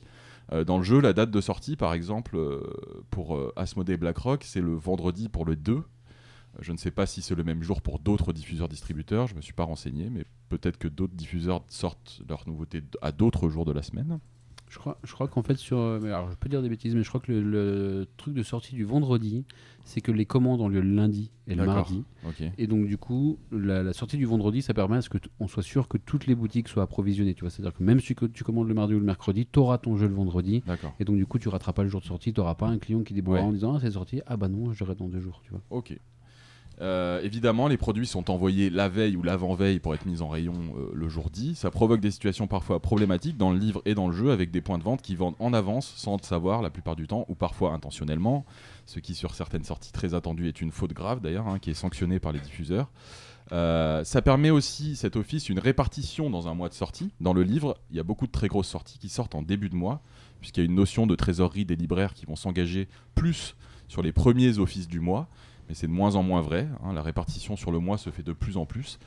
Euh, 0.51 0.65
dans 0.65 0.77
le 0.77 0.83
jeu, 0.83 0.99
la 0.99 1.13
date 1.13 1.31
de 1.31 1.39
sortie, 1.41 1.77
par 1.77 1.93
exemple, 1.93 2.35
euh, 2.35 2.61
pour 3.09 3.37
euh, 3.37 3.53
Asmodee 3.55 3.95
Blackrock, 3.97 4.43
c'est 4.43 4.61
le 4.61 4.73
vendredi 4.73 5.29
pour 5.29 5.45
le 5.45 5.55
2. 5.55 5.73
Euh, 5.73 5.81
Je 6.59 6.71
ne 6.73 6.77
sais 6.77 6.91
pas 6.91 7.05
si 7.05 7.21
c'est 7.21 7.35
le 7.35 7.43
même 7.43 7.61
jour 7.61 7.81
pour 7.81 7.99
d'autres 7.99 8.33
diffuseurs-distributeurs, 8.33 9.27
je 9.27 9.33
ne 9.33 9.37
me 9.37 9.41
suis 9.43 9.53
pas 9.53 9.63
renseigné, 9.63 10.09
mais 10.09 10.25
peut-être 10.49 10.77
que 10.77 10.87
d'autres 10.87 11.13
diffuseurs 11.15 11.63
sortent 11.67 12.21
leurs 12.27 12.47
nouveautés 12.47 12.81
à 13.01 13.11
d'autres 13.11 13.47
jours 13.49 13.63
de 13.63 13.71
la 13.71 13.83
semaine. 13.83 14.19
Je 14.69 14.77
crois, 14.77 14.99
je 15.03 15.11
crois 15.13 15.27
qu'en 15.27 15.41
fait, 15.41 15.55
sur. 15.57 15.77
euh, 15.79 15.99
Alors, 16.03 16.29
je 16.29 16.35
peux 16.35 16.47
dire 16.47 16.61
des 16.61 16.69
bêtises, 16.69 16.93
mais 16.95 17.01
je 17.03 17.09
crois 17.09 17.19
que 17.19 17.31
le, 17.31 17.41
le 17.41 18.07
truc 18.17 18.35
de 18.35 18.43
sortie 18.43 18.75
du 18.75 18.83
vendredi, 18.85 19.43
c'est 19.83 19.99
que 19.99 20.11
les 20.11 20.25
commandes 20.25 20.61
ont 20.61 20.67
lieu 20.69 20.79
le 20.81 20.93
lundi 20.93 21.31
et 21.47 21.55
le 21.55 21.63
mardi. 21.75 22.03
Et 22.59 22.67
donc, 22.67 22.85
du 22.85 22.97
coup, 22.97 23.39
la, 23.51 23.81
la 23.81 23.93
sortie 23.93 24.17
du 24.17 24.25
vendredi, 24.25 24.61
ça 24.61 24.75
permet 24.75 24.97
à 24.97 25.01
ce 25.01 25.09
qu'on 25.09 25.47
soit 25.47 25.63
sûr 25.63 25.87
que 25.87 25.97
toutes 25.97 26.27
les 26.27 26.35
boutiques 26.35 26.67
soient 26.67 26.83
approvisionnées. 26.83 27.33
Tu 27.33 27.41
vois, 27.41 27.49
c'est-à-dire 27.49 27.73
que 27.73 27.83
même 27.83 27.99
si 27.99 28.13
tu, 28.15 28.43
commandes 28.43 28.67
le 28.67 28.75
mardi 28.75 28.93
ou 28.93 28.99
le 28.99 29.05
mercredi, 29.05 29.47
tu 29.51 29.57
auras 29.57 29.79
ton 29.79 29.97
jeu 29.97 30.07
le 30.07 30.13
vendredi. 30.13 30.61
Et 30.99 31.03
donc, 31.05 31.17
du 31.17 31.25
coup, 31.25 31.39
tu 31.39 31.49
rateras 31.49 31.73
pas 31.73 31.81
le 31.83 31.89
jour 31.89 31.99
de 32.01 32.05
sortie. 32.05 32.31
Tu 32.31 32.39
n'auras 32.39 32.53
pas 32.55 32.67
un 32.67 32.77
client 32.77 33.01
qui 33.01 33.15
débrouille 33.15 33.39
Ouais. 33.39 33.43
en 33.43 33.51
disant 33.51 33.73
Ah, 33.75 33.79
c'est 33.81 33.91
sorti. 33.91 34.21
Ah, 34.27 34.37
bah 34.37 34.49
non, 34.49 34.71
je 34.71 34.83
l'aurai 34.83 34.93
dans 34.95 35.07
deux 35.07 35.19
jours. 35.19 35.41
Tu 35.43 35.49
vois. 35.49 35.61
Ok. 35.71 35.97
Euh, 36.81 37.21
évidemment, 37.23 37.67
les 37.67 37.77
produits 37.77 38.07
sont 38.07 38.31
envoyés 38.31 38.69
la 38.69 38.87
veille 38.87 39.17
ou 39.17 39.23
l'avant-veille 39.23 39.79
pour 39.79 39.93
être 39.93 40.05
mis 40.05 40.21
en 40.21 40.29
rayon 40.29 40.53
euh, 40.77 40.89
le 40.93 41.09
jour 41.09 41.29
dit. 41.29 41.55
Ça 41.55 41.71
provoque 41.71 41.99
des 41.99 42.11
situations 42.11 42.47
parfois 42.47 42.81
problématiques 42.81 43.37
dans 43.37 43.51
le 43.51 43.59
livre 43.59 43.81
et 43.85 43.95
dans 43.95 44.07
le 44.07 44.13
jeu 44.15 44.31
avec 44.31 44.49
des 44.51 44.61
points 44.61 44.77
de 44.77 44.83
vente 44.83 45.01
qui 45.01 45.15
vendent 45.15 45.35
en 45.39 45.53
avance 45.53 45.93
sans 45.97 46.15
le 46.15 46.23
savoir 46.23 46.61
la 46.61 46.69
plupart 46.69 46.95
du 46.95 47.07
temps 47.07 47.25
ou 47.27 47.35
parfois 47.35 47.73
intentionnellement, 47.73 48.45
ce 48.85 48.99
qui 48.99 49.13
sur 49.13 49.35
certaines 49.35 49.65
sorties 49.65 49.91
très 49.91 50.13
attendues 50.13 50.47
est 50.47 50.61
une 50.61 50.71
faute 50.71 50.93
grave 50.93 51.19
d'ailleurs, 51.19 51.47
hein, 51.47 51.59
qui 51.59 51.69
est 51.69 51.75
sanctionnée 51.75 52.19
par 52.19 52.31
les 52.31 52.39
diffuseurs. 52.39 52.89
Euh, 53.51 54.03
ça 54.03 54.21
permet 54.21 54.49
aussi, 54.49 54.95
cet 54.95 55.15
office, 55.15 55.49
une 55.49 55.59
répartition 55.59 56.29
dans 56.29 56.47
un 56.47 56.53
mois 56.53 56.69
de 56.69 56.73
sortie. 56.73 57.11
Dans 57.19 57.33
le 57.33 57.43
livre, 57.43 57.77
il 57.89 57.97
y 57.97 57.99
a 57.99 58.03
beaucoup 58.03 58.27
de 58.27 58.31
très 58.31 58.47
grosses 58.47 58.67
sorties 58.67 58.99
qui 58.99 59.09
sortent 59.09 59.35
en 59.35 59.41
début 59.41 59.69
de 59.69 59.75
mois, 59.75 60.01
puisqu'il 60.39 60.61
y 60.61 60.63
a 60.63 60.65
une 60.65 60.75
notion 60.75 61.07
de 61.07 61.15
trésorerie 61.15 61.65
des 61.65 61.75
libraires 61.75 62.13
qui 62.13 62.25
vont 62.25 62.35
s'engager 62.35 62.87
plus 63.15 63.55
sur 63.87 64.01
les 64.01 64.11
premiers 64.11 64.59
offices 64.59 64.87
du 64.87 64.99
mois. 64.99 65.27
Mais 65.69 65.75
c'est 65.75 65.87
de 65.87 65.91
moins 65.91 66.15
en 66.15 66.23
moins 66.23 66.41
vrai. 66.41 66.67
hein. 66.83 66.93
La 66.93 67.01
répartition 67.01 67.55
sur 67.55 67.71
le 67.71 67.79
mois 67.79 67.97
se 67.97 68.09
fait 68.09 68.23
de 68.23 68.33
plus 68.33 68.57
en 68.57 68.65
plus. 68.65 68.99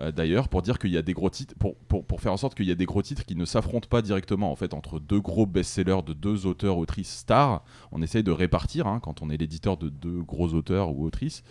Euh, 0.00 0.12
D'ailleurs, 0.12 0.48
pour 0.48 0.62
dire 0.62 0.78
qu'il 0.78 0.90
y 0.90 0.96
a 0.96 1.02
des 1.02 1.12
gros 1.14 1.30
titres, 1.30 1.54
pour, 1.58 1.74
pour- 1.88 2.04
pour 2.04 2.20
faire 2.20 2.32
en 2.32 2.36
sorte 2.36 2.54
qu'il 2.56 2.66
y 2.66 2.70
a 2.72 2.74
des 2.76 2.86
gros 2.86 3.02
titres 3.02 3.24
qui 3.24 3.34
ne 3.36 3.44
s'affrontent 3.44 3.88
pas 3.88 4.02
directement 4.02 4.52
en 4.52 4.56
fait 4.56 4.74
entre 4.74 5.00
deux 5.00 5.20
gros 5.20 5.46
best-sellers 5.46 6.02
de 6.06 6.12
deux 6.12 6.46
auteurs 6.46 6.76
autrices 6.78 7.18
stars, 7.18 7.62
on 7.92 8.02
essaye 8.02 8.22
de 8.22 8.30
répartir 8.32 8.86
hein, 8.86 9.00
quand 9.02 9.22
on 9.22 9.30
est 9.30 9.36
l'éditeur 9.36 9.76
de 9.76 9.88
deux 9.88 10.22
gros 10.22 10.54
auteurs 10.54 10.90
ou 10.90 11.04
autrices. 11.04 11.42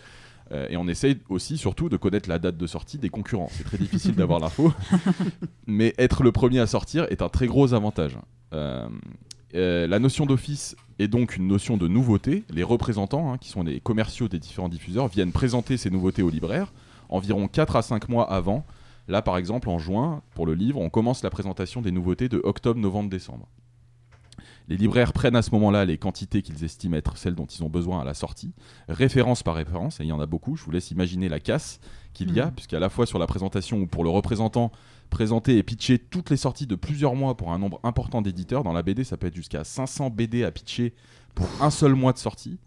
Euh, 0.50 0.66
et 0.70 0.78
on 0.78 0.88
essaye 0.88 1.18
aussi, 1.28 1.58
surtout, 1.58 1.90
de 1.90 1.98
connaître 1.98 2.26
la 2.26 2.38
date 2.38 2.56
de 2.56 2.66
sortie 2.66 2.96
des 2.96 3.10
concurrents. 3.10 3.50
C'est 3.52 3.64
très 3.64 3.76
difficile 3.76 4.14
d'avoir 4.14 4.40
l'info, 4.40 4.72
mais 5.66 5.94
être 5.98 6.22
le 6.22 6.32
premier 6.32 6.60
à 6.60 6.66
sortir 6.66 7.06
est 7.10 7.20
un 7.20 7.28
très 7.28 7.46
gros 7.46 7.74
avantage. 7.74 8.16
Euh, 8.54 8.88
euh, 9.54 9.86
la 9.86 9.98
notion 9.98 10.26
d'office 10.26 10.76
est 10.98 11.08
donc 11.08 11.36
une 11.36 11.46
notion 11.46 11.76
de 11.76 11.88
nouveauté. 11.88 12.44
Les 12.50 12.62
représentants, 12.62 13.32
hein, 13.32 13.38
qui 13.38 13.48
sont 13.48 13.62
les 13.62 13.80
commerciaux 13.80 14.28
des 14.28 14.38
différents 14.38 14.68
diffuseurs, 14.68 15.08
viennent 15.08 15.32
présenter 15.32 15.76
ces 15.76 15.90
nouveautés 15.90 16.22
aux 16.22 16.30
libraires 16.30 16.72
environ 17.08 17.48
4 17.48 17.76
à 17.76 17.82
5 17.82 18.08
mois 18.08 18.30
avant. 18.30 18.66
Là, 19.08 19.22
par 19.22 19.38
exemple, 19.38 19.70
en 19.70 19.78
juin, 19.78 20.22
pour 20.34 20.44
le 20.44 20.54
livre, 20.54 20.78
on 20.80 20.90
commence 20.90 21.22
la 21.22 21.30
présentation 21.30 21.80
des 21.80 21.90
nouveautés 21.90 22.28
de 22.28 22.40
octobre, 22.44 22.78
novembre, 22.78 23.08
décembre. 23.08 23.48
Les 24.68 24.76
libraires 24.76 25.14
prennent 25.14 25.36
à 25.36 25.40
ce 25.40 25.50
moment-là 25.52 25.86
les 25.86 25.96
quantités 25.96 26.42
qu'ils 26.42 26.62
estiment 26.62 26.98
être 26.98 27.16
celles 27.16 27.34
dont 27.34 27.46
ils 27.46 27.64
ont 27.64 27.70
besoin 27.70 28.02
à 28.02 28.04
la 28.04 28.12
sortie, 28.12 28.52
référence 28.88 29.42
par 29.42 29.54
référence, 29.54 30.00
et 30.00 30.04
il 30.04 30.08
y 30.08 30.12
en 30.12 30.20
a 30.20 30.26
beaucoup. 30.26 30.56
Je 30.56 30.64
vous 30.64 30.70
laisse 30.70 30.90
imaginer 30.90 31.30
la 31.30 31.40
casse 31.40 31.80
qu'il 32.12 32.34
y 32.34 32.40
a, 32.40 32.46
Mhm. 32.46 32.52
puisqu'à 32.52 32.78
la 32.78 32.90
fois 32.90 33.06
sur 33.06 33.18
la 33.18 33.26
présentation 33.26 33.78
ou 33.78 33.86
pour 33.86 34.04
le 34.04 34.10
représentant, 34.10 34.70
présenter 35.08 35.56
et 35.56 35.62
pitcher 35.62 35.98
toutes 35.98 36.30
les 36.30 36.36
sorties 36.36 36.66
de 36.66 36.74
plusieurs 36.74 37.14
mois 37.14 37.36
pour 37.36 37.52
un 37.52 37.58
nombre 37.58 37.80
important 37.82 38.22
d'éditeurs. 38.22 38.62
Dans 38.62 38.72
la 38.72 38.82
BD, 38.82 39.04
ça 39.04 39.16
peut 39.16 39.26
être 39.26 39.34
jusqu'à 39.34 39.64
500 39.64 40.10
BD 40.10 40.44
à 40.44 40.50
pitcher 40.50 40.94
pour 41.34 41.46
un 41.60 41.70
seul 41.70 41.94
mois 41.94 42.12
de 42.12 42.18
sortie. 42.18 42.58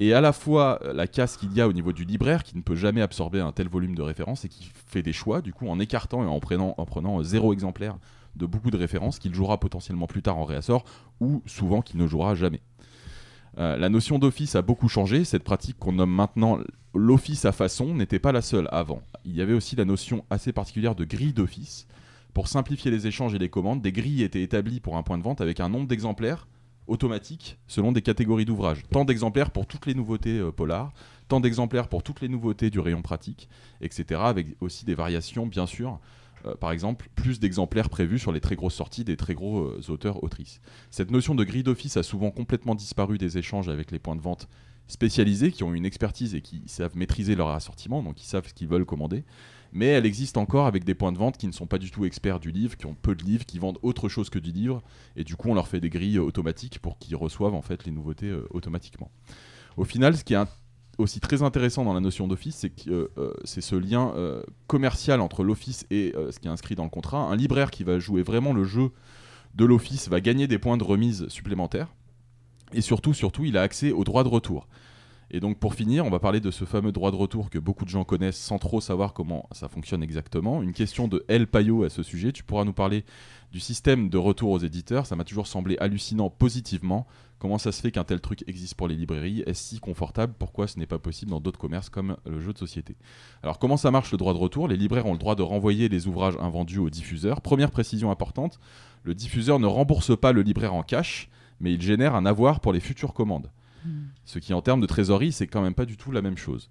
Et 0.00 0.14
à 0.14 0.20
la 0.20 0.32
fois 0.32 0.78
euh, 0.84 0.92
la 0.92 1.06
casse 1.06 1.36
qu'il 1.36 1.52
y 1.52 1.60
a 1.60 1.68
au 1.68 1.72
niveau 1.72 1.92
du 1.92 2.04
libraire 2.04 2.44
qui 2.44 2.56
ne 2.56 2.62
peut 2.62 2.76
jamais 2.76 3.02
absorber 3.02 3.40
un 3.40 3.52
tel 3.52 3.68
volume 3.68 3.94
de 3.94 4.02
références 4.02 4.44
et 4.44 4.48
qui 4.48 4.70
fait 4.86 5.02
des 5.02 5.12
choix, 5.12 5.40
du 5.40 5.52
coup, 5.52 5.68
en 5.68 5.80
écartant 5.80 6.22
et 6.22 6.26
en 6.26 6.38
prenant, 6.38 6.74
en 6.78 6.84
prenant 6.84 7.20
euh, 7.20 7.22
zéro 7.24 7.52
exemplaire 7.52 7.96
de 8.36 8.46
beaucoup 8.46 8.70
de 8.70 8.76
références 8.76 9.18
qu'il 9.18 9.34
jouera 9.34 9.58
potentiellement 9.58 10.06
plus 10.06 10.22
tard 10.22 10.38
en 10.38 10.44
réassort 10.44 10.84
ou 11.20 11.42
souvent 11.46 11.82
qu'il 11.82 11.98
ne 11.98 12.06
jouera 12.06 12.34
jamais. 12.34 12.60
Euh, 13.58 13.76
la 13.76 13.88
notion 13.88 14.18
d'office 14.18 14.54
a 14.54 14.62
beaucoup 14.62 14.88
changé. 14.88 15.24
Cette 15.24 15.44
pratique 15.44 15.78
qu'on 15.78 15.92
nomme 15.92 16.14
maintenant 16.14 16.58
l'office 16.94 17.44
à 17.44 17.52
façon 17.52 17.94
n'était 17.94 18.18
pas 18.18 18.32
la 18.32 18.42
seule 18.42 18.68
avant. 18.70 19.02
Il 19.24 19.34
y 19.34 19.42
avait 19.42 19.52
aussi 19.52 19.76
la 19.76 19.84
notion 19.84 20.24
assez 20.30 20.52
particulière 20.52 20.94
de 20.94 21.04
grille 21.04 21.32
d'office. 21.32 21.86
Pour 22.34 22.48
simplifier 22.48 22.90
les 22.90 23.06
échanges 23.06 23.34
et 23.34 23.38
les 23.38 23.48
commandes, 23.48 23.82
des 23.82 23.92
grilles 23.92 24.22
étaient 24.22 24.42
établies 24.42 24.80
pour 24.80 24.96
un 24.96 25.02
point 25.02 25.18
de 25.18 25.22
vente 25.22 25.40
avec 25.40 25.60
un 25.60 25.68
nombre 25.68 25.88
d'exemplaires 25.88 26.46
automatique 26.88 27.58
selon 27.66 27.92
des 27.92 28.02
catégories 28.02 28.44
d'ouvrages. 28.44 28.82
Tant 28.90 29.04
d'exemplaires 29.04 29.50
pour 29.50 29.66
toutes 29.66 29.86
les 29.86 29.94
nouveautés 29.94 30.38
euh, 30.38 30.50
polar, 30.50 30.92
tant 31.28 31.40
d'exemplaires 31.40 31.88
pour 31.88 32.02
toutes 32.02 32.20
les 32.20 32.28
nouveautés 32.28 32.70
du 32.70 32.80
rayon 32.80 33.02
pratique, 33.02 33.48
etc. 33.80 34.20
Avec 34.24 34.56
aussi 34.60 34.84
des 34.84 34.94
variations, 34.94 35.46
bien 35.46 35.66
sûr. 35.66 36.00
Euh, 36.46 36.54
par 36.54 36.72
exemple, 36.72 37.08
plus 37.14 37.40
d'exemplaires 37.40 37.90
prévus 37.90 38.18
sur 38.18 38.32
les 38.32 38.40
très 38.40 38.56
grosses 38.56 38.74
sorties 38.74 39.04
des 39.04 39.16
très 39.16 39.34
gros 39.34 39.60
euh, 39.60 39.80
auteurs-autrices. 39.88 40.60
Cette 40.90 41.10
notion 41.10 41.34
de 41.34 41.44
grille 41.44 41.62
d'office 41.62 41.96
a 41.96 42.02
souvent 42.02 42.30
complètement 42.30 42.74
disparu 42.74 43.18
des 43.18 43.38
échanges 43.38 43.68
avec 43.68 43.90
les 43.90 43.98
points 43.98 44.16
de 44.16 44.20
vente 44.20 44.48
spécialisés 44.86 45.52
qui 45.52 45.62
ont 45.64 45.74
une 45.74 45.84
expertise 45.84 46.34
et 46.34 46.40
qui 46.40 46.62
savent 46.66 46.96
maîtriser 46.96 47.34
leur 47.34 47.48
assortiment, 47.48 48.02
donc 48.02 48.16
qui 48.16 48.26
savent 48.26 48.48
ce 48.48 48.54
qu'ils 48.54 48.68
veulent 48.68 48.86
commander. 48.86 49.24
Mais 49.72 49.86
elle 49.86 50.06
existe 50.06 50.38
encore 50.38 50.66
avec 50.66 50.84
des 50.84 50.94
points 50.94 51.12
de 51.12 51.18
vente 51.18 51.36
qui 51.36 51.46
ne 51.46 51.52
sont 51.52 51.66
pas 51.66 51.76
du 51.76 51.90
tout 51.90 52.06
experts 52.06 52.40
du 52.40 52.50
livre, 52.50 52.76
qui 52.76 52.86
ont 52.86 52.94
peu 52.94 53.14
de 53.14 53.22
livres, 53.22 53.44
qui 53.44 53.58
vendent 53.58 53.78
autre 53.82 54.08
chose 54.08 54.30
que 54.30 54.38
du 54.38 54.50
livre, 54.50 54.82
et 55.14 55.24
du 55.24 55.36
coup 55.36 55.50
on 55.50 55.54
leur 55.54 55.68
fait 55.68 55.80
des 55.80 55.90
grilles 55.90 56.18
automatiques 56.18 56.78
pour 56.78 56.98
qu'ils 56.98 57.16
reçoivent 57.16 57.54
en 57.54 57.60
fait 57.60 57.84
les 57.84 57.92
nouveautés 57.92 58.30
euh, 58.30 58.48
automatiquement. 58.50 59.10
Au 59.76 59.84
final, 59.84 60.16
ce 60.16 60.24
qui 60.24 60.32
est 60.32 60.38
aussi 60.98 61.20
très 61.20 61.42
intéressant 61.42 61.84
dans 61.84 61.94
la 61.94 62.00
notion 62.00 62.26
d'office, 62.26 62.56
c'est 62.56 62.70
que 62.70 62.90
euh, 62.90 63.12
euh, 63.18 63.32
c'est 63.44 63.60
ce 63.60 63.76
lien 63.76 64.12
euh, 64.16 64.42
commercial 64.66 65.20
entre 65.20 65.44
l'office 65.44 65.86
et 65.90 66.12
ce 66.30 66.38
qui 66.38 66.48
est 66.48 66.50
inscrit 66.50 66.74
dans 66.74 66.84
le 66.84 66.90
contrat. 66.90 67.18
Un 67.18 67.36
libraire 67.36 67.70
qui 67.70 67.84
va 67.84 67.98
jouer 67.98 68.22
vraiment 68.22 68.52
le 68.52 68.64
jeu 68.64 68.90
de 69.54 69.64
l'office 69.64 70.08
va 70.08 70.20
gagner 70.20 70.46
des 70.46 70.58
points 70.58 70.76
de 70.76 70.84
remise 70.84 71.28
supplémentaires. 71.28 71.88
Et 72.72 72.80
surtout, 72.80 73.14
surtout, 73.14 73.44
il 73.44 73.56
a 73.56 73.62
accès 73.62 73.92
au 73.92 74.04
droit 74.04 74.24
de 74.24 74.28
retour. 74.28 74.68
Et 75.30 75.40
donc 75.40 75.58
pour 75.58 75.74
finir, 75.74 76.06
on 76.06 76.10
va 76.10 76.20
parler 76.20 76.40
de 76.40 76.50
ce 76.50 76.64
fameux 76.64 76.90
droit 76.90 77.10
de 77.10 77.16
retour 77.16 77.50
que 77.50 77.58
beaucoup 77.58 77.84
de 77.84 77.90
gens 77.90 78.04
connaissent 78.04 78.38
sans 78.38 78.58
trop 78.58 78.80
savoir 78.80 79.12
comment 79.12 79.46
ça 79.52 79.68
fonctionne 79.68 80.02
exactement. 80.02 80.62
Une 80.62 80.72
question 80.72 81.06
de 81.06 81.24
El 81.28 81.46
Payot 81.46 81.84
à 81.84 81.90
ce 81.90 82.02
sujet. 82.02 82.32
Tu 82.32 82.42
pourras 82.42 82.64
nous 82.64 82.72
parler 82.72 83.04
du 83.52 83.60
système 83.60 84.08
de 84.08 84.16
retour 84.16 84.50
aux 84.50 84.58
éditeurs. 84.58 85.04
Ça 85.04 85.16
m'a 85.16 85.24
toujours 85.24 85.46
semblé 85.46 85.76
hallucinant 85.80 86.30
positivement. 86.30 87.06
Comment 87.38 87.58
ça 87.58 87.72
se 87.72 87.82
fait 87.82 87.92
qu'un 87.92 88.04
tel 88.04 88.20
truc 88.20 88.42
existe 88.48 88.74
pour 88.74 88.88
les 88.88 88.96
librairies? 88.96 89.44
Est-ce 89.46 89.68
si 89.68 89.80
confortable? 89.80 90.32
Pourquoi 90.38 90.66
ce 90.66 90.78
n'est 90.78 90.86
pas 90.86 90.98
possible 90.98 91.30
dans 91.30 91.40
d'autres 91.40 91.58
commerces 91.58 91.90
comme 91.90 92.16
le 92.24 92.40
jeu 92.40 92.54
de 92.54 92.58
société? 92.58 92.96
Alors 93.42 93.58
comment 93.58 93.76
ça 93.76 93.90
marche 93.90 94.10
le 94.10 94.18
droit 94.18 94.32
de 94.32 94.38
retour? 94.38 94.66
Les 94.66 94.76
libraires 94.76 95.06
ont 95.06 95.12
le 95.12 95.18
droit 95.18 95.34
de 95.34 95.42
renvoyer 95.42 95.90
les 95.90 96.06
ouvrages 96.06 96.36
invendus 96.40 96.78
au 96.78 96.88
diffuseur. 96.88 97.42
Première 97.42 97.70
précision 97.70 98.10
importante, 98.10 98.58
le 99.04 99.14
diffuseur 99.14 99.60
ne 99.60 99.66
rembourse 99.66 100.18
pas 100.18 100.32
le 100.32 100.42
libraire 100.42 100.74
en 100.74 100.82
cash, 100.82 101.28
mais 101.60 101.72
il 101.74 101.82
génère 101.82 102.14
un 102.14 102.26
avoir 102.26 102.60
pour 102.60 102.72
les 102.72 102.80
futures 102.80 103.12
commandes. 103.12 103.50
Ce 104.24 104.38
qui 104.38 104.52
en 104.54 104.62
termes 104.62 104.80
de 104.80 104.86
trésorerie, 104.86 105.32
c'est 105.32 105.46
quand 105.46 105.62
même 105.62 105.74
pas 105.74 105.86
du 105.86 105.96
tout 105.96 106.10
la 106.12 106.22
même 106.22 106.36
chose. 106.38 106.70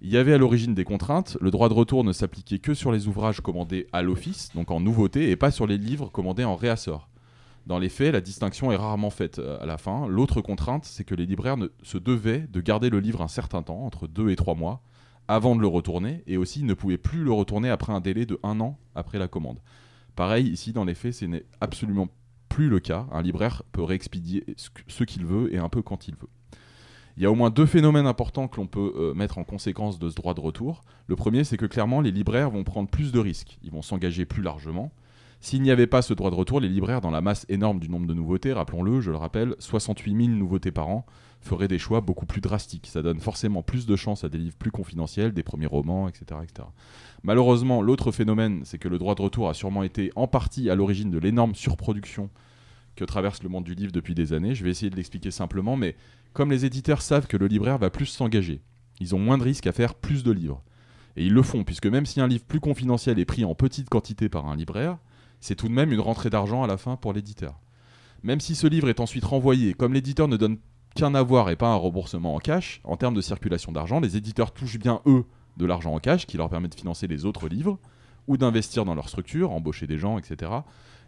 Il 0.00 0.10
y 0.10 0.16
avait 0.16 0.32
à 0.32 0.38
l'origine 0.38 0.74
des 0.74 0.84
contraintes, 0.84 1.36
le 1.40 1.50
droit 1.52 1.68
de 1.68 1.74
retour 1.74 2.02
ne 2.02 2.12
s'appliquait 2.12 2.58
que 2.58 2.74
sur 2.74 2.90
les 2.90 3.06
ouvrages 3.06 3.40
commandés 3.40 3.86
à 3.92 4.02
l'office, 4.02 4.50
donc 4.54 4.70
en 4.72 4.80
nouveauté, 4.80 5.30
et 5.30 5.36
pas 5.36 5.52
sur 5.52 5.66
les 5.66 5.78
livres 5.78 6.10
commandés 6.10 6.44
en 6.44 6.56
réassort. 6.56 7.08
Dans 7.66 7.78
les 7.78 7.88
faits, 7.88 8.12
la 8.12 8.20
distinction 8.20 8.72
est 8.72 8.76
rarement 8.76 9.10
faite 9.10 9.38
euh, 9.38 9.60
à 9.62 9.66
la 9.66 9.78
fin. 9.78 10.08
L'autre 10.08 10.40
contrainte, 10.40 10.84
c'est 10.84 11.04
que 11.04 11.14
les 11.14 11.26
libraires 11.26 11.56
ne- 11.56 11.68
se 11.84 11.96
devaient 11.98 12.48
de 12.52 12.60
garder 12.60 12.90
le 12.90 12.98
livre 12.98 13.22
un 13.22 13.28
certain 13.28 13.62
temps, 13.62 13.84
entre 13.84 14.08
2 14.08 14.30
et 14.30 14.36
3 14.36 14.56
mois, 14.56 14.82
avant 15.28 15.54
de 15.54 15.60
le 15.60 15.68
retourner, 15.68 16.24
et 16.26 16.36
aussi 16.36 16.64
ne 16.64 16.74
pouvaient 16.74 16.98
plus 16.98 17.22
le 17.22 17.30
retourner 17.32 17.70
après 17.70 17.92
un 17.92 18.00
délai 18.00 18.26
de 18.26 18.40
1 18.42 18.58
an 18.58 18.76
après 18.96 19.20
la 19.20 19.28
commande. 19.28 19.60
Pareil, 20.16 20.48
ici, 20.48 20.72
dans 20.72 20.84
les 20.84 20.94
faits, 20.94 21.14
ce 21.14 21.24
n'est 21.26 21.44
absolument 21.60 22.08
plus 22.48 22.68
le 22.68 22.80
cas. 22.80 23.06
Un 23.12 23.22
libraire 23.22 23.62
peut 23.70 23.84
réexpédier 23.84 24.44
ce 24.56 25.04
qu'il 25.04 25.24
veut 25.24 25.54
et 25.54 25.58
un 25.58 25.68
peu 25.68 25.80
quand 25.82 26.08
il 26.08 26.16
veut. 26.16 26.28
Il 27.16 27.22
y 27.22 27.26
a 27.26 27.30
au 27.30 27.34
moins 27.34 27.50
deux 27.50 27.66
phénomènes 27.66 28.06
importants 28.06 28.48
que 28.48 28.56
l'on 28.56 28.66
peut 28.66 28.92
euh, 28.96 29.14
mettre 29.14 29.38
en 29.38 29.44
conséquence 29.44 29.98
de 29.98 30.08
ce 30.08 30.14
droit 30.14 30.34
de 30.34 30.40
retour. 30.40 30.82
Le 31.06 31.16
premier, 31.16 31.44
c'est 31.44 31.56
que 31.56 31.66
clairement, 31.66 32.00
les 32.00 32.10
libraires 32.10 32.50
vont 32.50 32.64
prendre 32.64 32.88
plus 32.88 33.12
de 33.12 33.18
risques. 33.18 33.58
Ils 33.62 33.70
vont 33.70 33.82
s'engager 33.82 34.24
plus 34.24 34.42
largement. 34.42 34.92
S'il 35.40 35.62
n'y 35.62 35.72
avait 35.72 35.88
pas 35.88 36.02
ce 36.02 36.14
droit 36.14 36.30
de 36.30 36.36
retour, 36.36 36.60
les 36.60 36.68
libraires, 36.68 37.00
dans 37.00 37.10
la 37.10 37.20
masse 37.20 37.44
énorme 37.48 37.80
du 37.80 37.88
nombre 37.88 38.06
de 38.06 38.14
nouveautés, 38.14 38.52
rappelons-le, 38.52 39.00
je 39.00 39.10
le 39.10 39.16
rappelle, 39.16 39.56
68 39.58 40.26
000 40.26 40.28
nouveautés 40.38 40.70
par 40.70 40.88
an, 40.88 41.04
feraient 41.40 41.66
des 41.66 41.80
choix 41.80 42.00
beaucoup 42.00 42.26
plus 42.26 42.40
drastiques. 42.40 42.86
Ça 42.86 43.02
donne 43.02 43.18
forcément 43.18 43.62
plus 43.62 43.84
de 43.84 43.96
chances 43.96 44.22
à 44.22 44.28
des 44.28 44.38
livres 44.38 44.56
plus 44.56 44.70
confidentiels, 44.70 45.32
des 45.32 45.42
premiers 45.42 45.66
romans, 45.66 46.08
etc. 46.08 46.40
etc. 46.44 46.68
Malheureusement, 47.24 47.82
l'autre 47.82 48.12
phénomène, 48.12 48.60
c'est 48.64 48.78
que 48.78 48.88
le 48.88 48.98
droit 48.98 49.16
de 49.16 49.22
retour 49.22 49.48
a 49.48 49.54
sûrement 49.54 49.82
été 49.82 50.12
en 50.14 50.28
partie 50.28 50.70
à 50.70 50.76
l'origine 50.76 51.10
de 51.10 51.18
l'énorme 51.18 51.56
surproduction 51.56 52.30
que 52.94 53.04
traverse 53.04 53.42
le 53.42 53.48
monde 53.48 53.64
du 53.64 53.74
livre 53.74 53.90
depuis 53.90 54.14
des 54.14 54.32
années. 54.32 54.54
Je 54.54 54.62
vais 54.62 54.70
essayer 54.70 54.90
de 54.90 54.96
l'expliquer 54.96 55.32
simplement, 55.32 55.76
mais 55.76 55.96
comme 56.32 56.50
les 56.50 56.64
éditeurs 56.64 57.02
savent 57.02 57.26
que 57.26 57.36
le 57.36 57.46
libraire 57.46 57.78
va 57.78 57.90
plus 57.90 58.06
s'engager, 58.06 58.62
ils 59.00 59.14
ont 59.14 59.18
moins 59.18 59.38
de 59.38 59.42
risques 59.42 59.66
à 59.66 59.72
faire 59.72 59.94
plus 59.94 60.22
de 60.22 60.32
livres. 60.32 60.62
Et 61.16 61.26
ils 61.26 61.32
le 61.32 61.42
font, 61.42 61.64
puisque 61.64 61.86
même 61.86 62.06
si 62.06 62.20
un 62.20 62.26
livre 62.26 62.44
plus 62.44 62.60
confidentiel 62.60 63.18
est 63.18 63.24
pris 63.24 63.44
en 63.44 63.54
petite 63.54 63.88
quantité 63.88 64.28
par 64.28 64.46
un 64.46 64.56
libraire, 64.56 64.98
c'est 65.40 65.56
tout 65.56 65.68
de 65.68 65.72
même 65.72 65.92
une 65.92 66.00
rentrée 66.00 66.30
d'argent 66.30 66.62
à 66.62 66.66
la 66.66 66.76
fin 66.76 66.96
pour 66.96 67.12
l'éditeur. 67.12 67.58
Même 68.22 68.40
si 68.40 68.54
ce 68.54 68.66
livre 68.66 68.88
est 68.88 69.00
ensuite 69.00 69.24
renvoyé, 69.24 69.74
comme 69.74 69.92
l'éditeur 69.92 70.28
ne 70.28 70.36
donne 70.36 70.58
qu'un 70.94 71.14
avoir 71.14 71.50
et 71.50 71.56
pas 71.56 71.72
un 71.72 71.76
remboursement 71.76 72.34
en 72.34 72.38
cash, 72.38 72.80
en 72.84 72.96
termes 72.96 73.14
de 73.14 73.20
circulation 73.20 73.72
d'argent, 73.72 74.00
les 74.00 74.16
éditeurs 74.16 74.52
touchent 74.52 74.78
bien, 74.78 75.00
eux, 75.06 75.24
de 75.56 75.66
l'argent 75.66 75.92
en 75.92 75.98
cash 75.98 76.26
qui 76.26 76.36
leur 76.36 76.48
permet 76.48 76.68
de 76.68 76.74
financer 76.74 77.06
les 77.08 77.24
autres 77.24 77.48
livres, 77.48 77.78
ou 78.28 78.36
d'investir 78.36 78.84
dans 78.84 78.94
leur 78.94 79.08
structure, 79.08 79.50
embaucher 79.50 79.86
des 79.86 79.98
gens, 79.98 80.18
etc. 80.18 80.52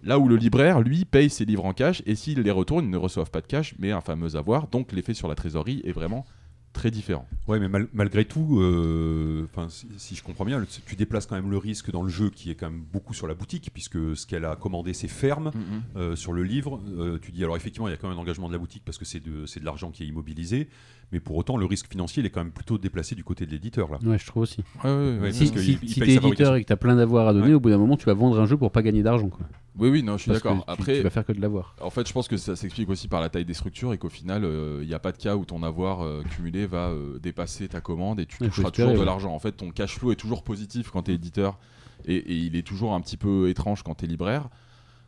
Là 0.05 0.19
où 0.19 0.29
le 0.29 0.37
libraire, 0.37 0.81
lui, 0.81 1.05
paye 1.05 1.31
ses 1.31 1.45
livres 1.45 1.65
en 1.65 1.73
cash, 1.73 2.03
et 2.07 2.15
s'il 2.15 2.41
les 2.41 2.51
retourne, 2.51 2.85
ils 2.85 2.91
ne 2.91 2.97
reçoivent 2.97 3.31
pas 3.31 3.41
de 3.41 3.47
cash, 3.47 3.75
mais 3.79 3.91
un 3.91 4.01
fameux 4.01 4.37
avoir, 4.37 4.69
donc 4.69 4.93
l'effet 4.93 5.15
sur 5.15 5.29
la 5.29 5.35
trésorerie 5.35 5.81
est 5.85 5.93
vraiment 5.93 6.25
très 6.75 6.91
différent. 6.91 7.27
Ouais, 7.47 7.61
mais 7.61 7.69
mal- 7.69 7.87
malgré 7.93 8.25
tout, 8.25 8.59
euh, 8.61 9.47
si, 9.69 9.87
si 9.97 10.15
je 10.17 10.25
comprends 10.25 10.45
bien, 10.45 10.59
le- 10.59 10.67
tu 10.67 10.97
déplaces 10.97 11.25
quand 11.27 11.37
même 11.37 11.49
le 11.51 11.57
risque 11.57 11.91
dans 11.93 12.03
le 12.03 12.09
jeu 12.09 12.31
qui 12.31 12.51
est 12.51 12.57
quand 12.57 12.69
même 12.69 12.83
beaucoup 12.93 13.15
sur 13.15 13.29
la 13.29 13.35
boutique, 13.35 13.71
puisque 13.73 14.17
ce 14.17 14.27
qu'elle 14.27 14.45
a 14.45 14.57
commandé, 14.57 14.93
c'est 14.93 15.07
ferme. 15.09 15.53
Euh, 15.97 16.17
sur 16.17 16.33
le 16.33 16.43
livre, 16.43 16.81
euh, 16.99 17.19
tu 17.23 17.31
dis 17.31 17.45
alors 17.45 17.57
effectivement, 17.57 17.87
il 17.87 17.93
y 17.93 17.95
a 17.95 17.97
quand 17.97 18.09
même 18.09 18.19
un 18.19 18.21
engagement 18.21 18.49
de 18.49 18.53
la 18.55 18.59
boutique 18.59 18.83
parce 18.85 18.99
que 18.99 19.05
c'est 19.05 19.21
de, 19.21 19.47
c'est 19.47 19.61
de 19.61 19.65
l'argent 19.65 19.93
qui 19.93 20.03
est 20.03 20.07
immobilisé, 20.09 20.69
mais 21.13 21.21
pour 21.21 21.37
autant, 21.37 21.57
le 21.57 21.67
risque 21.67 21.91
financier, 21.91 22.23
il 22.23 22.27
est 22.27 22.31
quand 22.31 22.43
même 22.43 22.53
plutôt 22.53 22.79
déplacé 22.79 23.15
du 23.15 23.23
côté 23.25 23.47
de 23.47 23.51
l'éditeur 23.53 23.91
là. 23.91 23.99
Ouais, 24.05 24.19
je 24.19 24.27
trouve 24.27 24.43
aussi. 24.45 24.63
Ouais, 24.85 25.33
si 25.33 25.47
si, 25.49 25.79
si 25.87 26.01
t'es 26.01 26.15
éditeur 26.15 26.57
et 26.57 26.63
que 26.63 26.67
t'as 26.69 26.77
plein 26.77 26.97
d'avoirs 26.97 27.29
à 27.29 27.33
donner, 27.33 27.49
Ouais. 27.49 27.55
au 27.55 27.61
bout 27.61 27.71
d'un 27.71 27.79
moment, 27.79 27.97
tu 27.97 28.07
vas 28.07 28.15
vendre 28.15 28.39
un 28.41 28.47
jeu 28.47 28.57
pour 28.57 28.71
pas 28.73 28.83
gagner 28.83 29.03
d'argent. 29.03 29.29
quoi. 29.29 29.47
Oui, 29.77 29.89
oui, 29.89 30.03
non, 30.05 30.17
je 30.17 30.23
suis 30.23 30.31
d'accord. 30.31 30.57
tu- 30.59 30.63
Après, 30.71 30.97
tu 30.97 31.03
vas 31.03 31.11
faire 31.11 31.25
que 31.25 31.33
de 31.33 31.41
l'avoir. 31.41 31.75
En 31.81 31.91
fait, 31.91 32.07
je 32.07 32.13
pense 32.13 32.29
que 32.29 32.37
ça 32.37 32.55
s'explique 32.55 32.89
aussi 32.89 33.09
par 33.09 33.21
la 33.21 33.29
taille 33.29 33.45
des 33.45 33.55
structures 33.55 33.93
et 33.93 33.99
qu'au 33.99 34.09
final, 34.09 34.45
euh, 34.45 34.79
il 34.83 34.89
n'y 34.89 34.95
a 34.95 35.01
pas 35.01 35.11
de 35.13 35.17
cas 35.19 35.35
où 35.37 35.45
ton 35.45 35.63
avoir 35.65 36.03
euh, 36.05 36.23
cumulé 36.37 36.67
va 36.67 36.91
euh, 36.91 37.19
dépasser 37.19 37.67
ta 37.69 37.81
commande 37.81 38.21
et 38.21 38.27
tu 38.27 38.37
Ouais, 38.41 38.49
toucheras 38.49 38.71
toujours 38.71 38.93
de 38.95 39.03
l'argent. 39.03 39.33
En 39.35 39.39
fait, 39.41 39.53
ton 39.53 39.71
cash 39.71 39.99
flow 39.99 40.13
est 40.13 40.17
toujours 40.17 40.45
positif 40.45 40.91
quand 40.91 41.03
tu 41.03 41.11
es 41.11 41.15
éditeur 41.15 41.59
et, 42.07 42.15
et 42.17 42.35
il 42.35 42.55
est 42.57 42.63
toujours 42.67 42.95
un 42.95 43.01
petit 43.01 43.17
peu 43.17 43.49
étrange 43.49 43.83
quand 43.83 43.97
tu 43.97 44.05
es 44.05 44.09
libraire. 44.09 44.49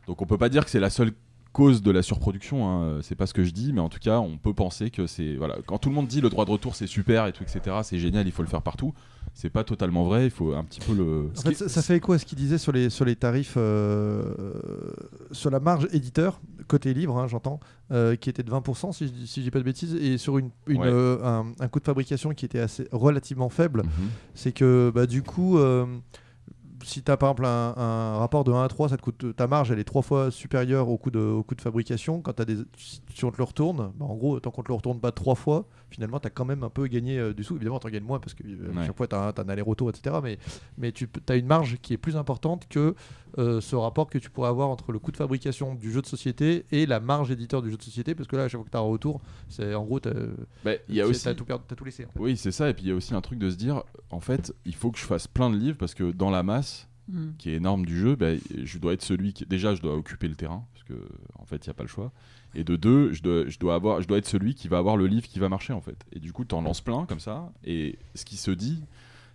Donc 0.05 0.21
on 0.21 0.25
peut 0.25 0.37
pas 0.37 0.49
dire 0.49 0.65
que 0.65 0.69
c'est 0.71 0.79
la 0.81 0.89
seule 0.89 1.11
cause 1.57 1.81
de 1.81 1.89
la 1.91 2.03
surproduction, 2.03 2.69
hein. 2.69 2.99
c'est 3.01 3.15
pas 3.15 3.25
ce 3.25 3.33
que 3.33 3.43
je 3.43 3.51
dis, 3.51 3.73
mais 3.73 3.81
en 3.81 3.89
tout 3.89 3.99
cas, 3.99 4.19
on 4.19 4.37
peut 4.37 4.53
penser 4.53 4.91
que 4.91 5.07
c'est. 5.07 5.35
Voilà. 5.35 5.57
Quand 5.65 5.79
tout 5.79 5.89
le 5.89 5.95
monde 5.95 6.07
dit 6.07 6.21
le 6.21 6.29
droit 6.29 6.45
de 6.45 6.51
retour 6.51 6.75
c'est 6.75 6.85
super 6.87 7.25
et 7.25 7.33
tout, 7.33 7.43
etc., 7.43 7.77
c'est 7.83 7.97
génial, 7.99 8.27
il 8.27 8.31
faut 8.31 8.43
le 8.43 8.47
faire 8.47 8.61
partout, 8.61 8.93
c'est 9.33 9.49
pas 9.49 9.63
totalement 9.63 10.03
vrai, 10.05 10.25
il 10.25 10.29
faut 10.31 10.53
un 10.53 10.63
petit 10.63 10.79
peu 10.79 10.93
le. 10.93 11.29
En 11.37 11.41
fait, 11.41 11.53
ça, 11.55 11.67
ça 11.67 11.81
fait 11.81 11.97
écho 11.97 12.13
à 12.13 12.19
ce 12.19 12.25
qu'il 12.25 12.37
disait 12.37 12.57
sur 12.59 12.71
les, 12.71 12.89
sur 12.91 13.05
les 13.05 13.15
tarifs, 13.15 13.55
euh, 13.57 14.23
sur 15.31 15.49
la 15.49 15.59
marge 15.59 15.87
éditeur, 15.91 16.39
côté 16.67 16.93
livre, 16.93 17.17
hein, 17.17 17.27
j'entends, 17.27 17.59
euh, 17.91 18.15
qui 18.15 18.29
était 18.29 18.43
de 18.43 18.51
20%, 18.51 18.91
si, 18.93 19.07
je- 19.07 19.25
si 19.25 19.41
dis 19.41 19.51
pas 19.51 19.59
de 19.59 19.63
bêtises, 19.63 19.95
et 19.95 20.17
sur 20.17 20.37
une, 20.37 20.49
une, 20.67 20.81
Ouais. 20.81 20.87
euh, 20.87 21.17
un, 21.23 21.45
un 21.59 21.67
coût 21.67 21.79
de 21.79 21.85
fabrication 21.85 22.31
qui 22.33 22.45
était 22.45 22.59
assez 22.59 22.87
relativement 22.91 23.49
faible. 23.49 23.83
Mhm. 23.83 24.09
C'est 24.35 24.51
que 24.51 24.91
bah, 24.93 25.05
du 25.07 25.23
coup, 25.23 25.57
euh, 25.57 25.85
si 26.87 27.03
tu 27.03 27.11
as 27.11 27.17
par 27.17 27.31
exemple 27.31 27.45
un, 27.45 28.17
rapport 28.17 28.43
de 28.43 28.51
1 28.51 28.63
à 28.63 28.67
3, 28.67 28.89
ça 28.89 28.97
te 28.97 29.01
coûte, 29.01 29.35
ta 29.35 29.47
marge 29.47 29.71
elle 29.71 29.79
est 29.79 29.83
trois 29.83 30.01
fois 30.01 30.31
supérieure 30.31 30.89
au 30.89 30.97
coût 30.97 31.11
de, 31.11 31.19
au 31.19 31.43
coût 31.43 31.55
de 31.55 31.61
fabrication. 31.61 32.21
Quand 32.21 32.39
as 32.39 32.45
des, 32.45 32.57
si 32.77 33.25
on 33.25 33.31
te 33.31 33.37
le 33.37 33.43
retourne, 33.43 33.91
bah, 33.95 34.05
en 34.05 34.15
gros, 34.15 34.39
tant 34.39 34.51
qu'on 34.51 34.63
te 34.63 34.69
le 34.69 34.75
retourne 34.75 34.99
pas 34.99 35.11
trois 35.11 35.35
fois, 35.35 35.65
finalement 35.89 36.19
tu 36.19 36.27
as 36.27 36.29
quand 36.29 36.45
même 36.45 36.63
un 36.63 36.69
peu 36.69 36.87
gagné 36.87 37.17
euh, 37.19 37.33
du 37.33 37.43
sou. 37.43 37.55
Évidemment, 37.55 37.79
tu 37.79 37.87
en 37.87 37.89
gagnes 37.89 38.03
moins 38.03 38.19
parce 38.19 38.33
que 38.33 38.43
euh, 38.43 38.73
Ouais. 38.75 38.85
chaque 38.85 38.97
fois 38.97 39.07
tu 39.07 39.15
as, 39.15 39.33
un 39.37 39.49
aller-retour, 39.49 39.89
etc. 39.89 40.17
Mais, 40.23 40.37
mais 40.77 40.91
tu 40.91 41.07
as 41.29 41.35
une 41.35 41.45
marge 41.47 41.77
qui 41.81 41.93
est 41.93 41.97
plus 41.97 42.15
importante 42.17 42.67
que 42.69 42.95
euh, 43.37 43.61
ce 43.61 43.75
rapport 43.75 44.09
que 44.09 44.17
tu 44.17 44.29
pourrais 44.29 44.49
avoir 44.49 44.69
entre 44.69 44.91
le 44.91 44.99
coût 44.99 45.11
de 45.11 45.17
fabrication 45.17 45.75
du 45.75 45.91
jeu 45.91 46.01
de 46.01 46.07
société 46.07 46.65
et 46.71 46.85
la 46.85 46.99
marge 46.99 47.31
éditeur 47.31 47.61
du 47.61 47.69
jeu 47.71 47.77
de 47.77 47.83
société. 47.83 48.15
Parce 48.15 48.27
que 48.27 48.35
là, 48.35 48.43
à 48.43 48.47
chaque 48.47 48.59
fois 48.59 48.65
que 48.65 48.71
tu 48.71 48.77
as 48.77 48.81
un 48.81 48.83
retour, 48.83 49.21
c'est 49.49 49.73
en 49.75 49.83
gros, 49.85 49.99
tu 49.99 50.09
Bah, 50.65 50.71
il 50.89 50.95
y 50.95 51.01
a 51.01 51.07
aussi. 51.07 51.27
as 51.29 51.35
tout, 51.35 51.45
perdu- 51.45 51.63
t'as 51.67 51.75
tout 51.75 51.85
laissé. 51.85 52.05
en 52.05 52.09
fait. 52.11 52.19
Oui, 52.19 52.37
c'est 52.37 52.51
ça. 52.51 52.69
Et 52.69 52.73
puis 52.73 52.83
il 52.85 52.89
y 52.89 52.91
a 52.91 52.95
aussi 52.95 53.13
un 53.13 53.21
truc 53.21 53.39
de 53.39 53.49
se 53.49 53.55
dire, 53.55 53.83
en 54.09 54.19
fait, 54.19 54.53
il 54.65 54.75
faut 54.75 54.91
que 54.91 54.99
je 54.99 55.05
fasse 55.05 55.27
plein 55.27 55.49
de 55.49 55.57
livres 55.57 55.77
parce 55.77 55.93
que 55.93 56.11
dans 56.11 56.29
la 56.29 56.43
masse, 56.43 56.87
Mm. 57.09 57.27
qui 57.37 57.51
est 57.51 57.53
énorme 57.53 57.85
du 57.85 57.97
jeu, 57.97 58.17
bah, 58.17 58.31
je 58.65 58.77
dois 58.79 58.91
être 58.91 59.01
celui 59.01 59.31
qui. 59.31 59.45
Déjà, 59.45 59.73
je 59.73 59.81
dois 59.81 59.95
occuper 59.95 60.27
le 60.27 60.35
terrain 60.35 60.65
parce 60.73 60.83
que, 60.83 60.93
en 61.39 61.45
fait, 61.45 61.65
il 61.65 61.69
n'y 61.69 61.71
a 61.71 61.73
pas 61.73 61.83
le 61.83 61.87
choix. 61.87 62.11
Et 62.59 62.63
de 62.63 62.75
deux, 62.75 63.13
je 63.13 63.21
dois, 63.21 63.47
je, 63.47 63.59
dois 63.59 63.75
avoir, 63.75 64.01
je 64.01 64.07
dois 64.07 64.17
être 64.17 64.25
celui 64.27 64.55
qui 64.55 64.67
va 64.67 64.79
avoir 64.79 64.97
le 64.97 65.05
livre 65.05 65.27
qui 65.27 65.37
va 65.37 65.47
marcher, 65.47 65.73
en 65.73 65.79
fait. 65.81 66.03
Et 66.11 66.19
du 66.19 66.33
coup, 66.33 66.43
tu 66.43 66.55
en 66.55 66.61
lances 66.61 66.81
plein 66.81 67.05
comme 67.05 67.19
ça. 67.19 67.53
Et 67.63 67.99
ce 68.15 68.25
qui 68.25 68.35
se 68.35 68.49
dit, 68.51 68.83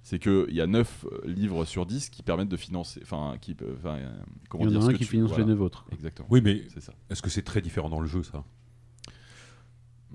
c'est 0.02 0.18
qu'il 0.18 0.48
y 0.52 0.60
a 0.60 0.66
9 0.66 1.06
livres 1.24 1.64
sur 1.64 1.86
10 1.86 2.10
qui 2.10 2.24
permettent 2.24 2.48
de 2.48 2.56
financer. 2.56 2.98
Enfin, 3.04 3.36
qui. 3.40 3.54
peuvent- 3.54 3.76
Enfin, 3.78 3.94
euh, 3.98 4.10
comment 4.48 4.64
Il 4.64 4.72
y 4.72 4.76
en 4.76 4.80
dire 4.80 4.88
a 4.88 4.90
un 4.90 4.94
qui 4.94 5.04
tu- 5.04 5.10
finance 5.12 5.28
voilà. 5.28 5.44
les 5.44 5.50
neuf 5.52 5.60
autres. 5.60 5.86
Exactement. 5.92 6.26
Oui, 6.32 6.40
mais 6.42 6.62
C'est 6.74 6.80
ça. 6.82 6.92
est-ce 7.10 7.22
que 7.22 7.30
c'est 7.30 7.42
très 7.42 7.62
différent 7.62 7.88
dans 7.88 8.00
le 8.00 8.08
jeu, 8.08 8.24
ça? 8.24 8.42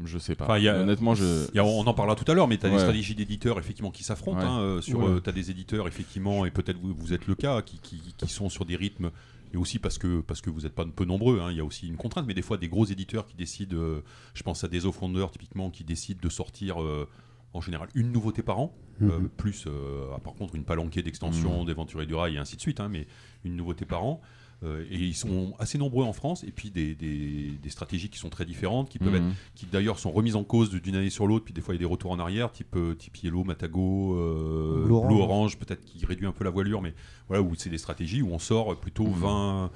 Je 0.03 0.19
sais 0.19 0.35
pas. 0.35 0.43
Enfin, 0.45 0.57
il 0.59 0.63
y 0.65 0.69
a- 0.69 0.79
Honnêtement, 0.81 1.15
je. 1.15 1.47
Il 1.53 1.55
y 1.55 1.59
a- 1.59 1.65
on 1.65 1.87
en 1.87 1.93
parlera 1.93 2.15
tout 2.15 2.29
à 2.29 2.35
l'heure, 2.35 2.47
mais 2.47 2.57
tu 2.57 2.65
as 2.67 2.69
des 2.69 2.77
stratégies 2.77 3.15
d'éditeurs 3.15 3.57
effectivement 3.57 3.89
qui 3.89 4.03
s'affrontent. 4.03 4.39
Ouais. 4.39 4.45
hein, 4.45 4.59
euh, 4.59 4.81
sur, 4.81 4.99
Ouais. 4.99 5.21
tu 5.23 5.29
as 5.29 5.33
des 5.33 5.49
éditeurs 5.49 5.87
effectivement, 5.87 6.45
et 6.45 6.51
peut-être 6.51 6.77
vous, 6.77 6.93
vous 6.93 7.13
êtes 7.13 7.25
le 7.25 7.33
cas, 7.33 7.61
qui, 7.63 7.79
qui- 7.79 8.13
qui 8.15 8.27
sont 8.27 8.49
sur 8.49 8.63
des 8.65 8.75
rythmes, 8.75 9.09
et 9.53 9.57
aussi 9.57 9.79
parce 9.79 9.97
que, 9.97 10.21
parce 10.21 10.41
que 10.41 10.49
vous 10.49 10.61
n'êtes 10.61 10.75
pas 10.75 10.85
peu 10.85 11.05
nombreux, 11.05 11.39
hein, 11.39 11.51
il 11.51 11.57
y 11.57 11.59
a 11.59 11.65
aussi 11.65 11.87
une 11.87 11.97
contrainte, 11.97 12.25
mais 12.27 12.33
des 12.33 12.41
fois 12.41 12.57
des 12.57 12.67
gros 12.69 12.85
éditeurs 12.85 13.25
qui 13.25 13.35
décident, 13.35 13.77
euh, 13.77 14.03
je 14.33 14.43
pense 14.43 14.63
à 14.63 14.67
des 14.67 14.79
Founder 14.79 15.25
typiquement, 15.31 15.69
qui 15.71 15.83
décident 15.83 16.19
de 16.21 16.29
sortir 16.29 16.81
euh, 16.81 17.07
en 17.53 17.61
général 17.61 17.89
une 17.95 18.11
nouveauté 18.11 18.41
par 18.41 18.59
an, 18.59 18.75
euh, 19.01 19.19
Mhm. 19.19 19.29
plus 19.29 19.67
ah, 19.67 20.19
par 20.19 20.33
contre 20.33 20.55
une 20.55 20.65
palanquée 20.65 21.01
d'extensions, 21.01 21.63
d'aventuriers 21.65 22.07
du 22.07 22.15
rail 22.15 22.35
et 22.35 22.37
ainsi 22.37 22.55
de 22.55 22.61
suite, 22.61 22.79
hein, 22.79 22.89
mais 22.89 23.07
une 23.43 23.55
nouveauté 23.55 23.85
par 23.85 24.03
an. 24.03 24.21
Euh, 24.63 24.83
et 24.89 24.97
ils 24.97 25.13
sont 25.13 25.53
assez 25.59 25.77
nombreux 25.77 26.03
en 26.03 26.13
France, 26.13 26.43
et 26.43 26.51
puis 26.51 26.71
des, 26.71 26.95
des- 26.95 27.51
des 27.61 27.69
stratégies 27.69 28.09
qui 28.09 28.17
sont 28.17 28.29
très 28.29 28.43
différentes, 28.43 28.89
qui 28.89 28.97
peuvent 28.97 29.13
être 29.13 29.21
Mhm. 29.23 29.33
qui 29.53 29.67
d'ailleurs 29.67 29.99
sont 29.99 30.09
remises 30.11 30.35
en 30.35 30.43
cause 30.43 30.71
d'une 30.71 30.95
année 30.95 31.11
sur 31.11 31.27
l'autre, 31.27 31.45
puis 31.45 31.53
des 31.53 31.61
fois 31.61 31.75
il 31.75 31.77
y 31.77 31.79
a 31.79 31.85
des 31.87 31.91
retours 31.91 32.09
en 32.11 32.17
arrière, 32.17 32.51
type, 32.51 32.75
euh, 32.75 32.95
type 32.95 33.15
Yellow, 33.17 33.43
Matago, 33.43 34.15
euh, 34.15 34.83
Blue 34.85 34.93
Orange. 34.95 35.21
Orange, 35.21 35.57
peut-être 35.59 35.85
qui 35.85 36.03
réduit 36.07 36.25
un 36.25 36.31
peu 36.31 36.43
la 36.43 36.49
voilure, 36.49 36.81
mais 36.81 36.95
voilà, 37.27 37.43
où 37.43 37.53
c'est 37.55 37.69
des 37.69 37.77
stratégies 37.77 38.23
où 38.23 38.29
on 38.31 38.39
sort 38.39 38.75
plutôt 38.79 39.05
Mhm. 39.05 39.13
20, 39.13 39.71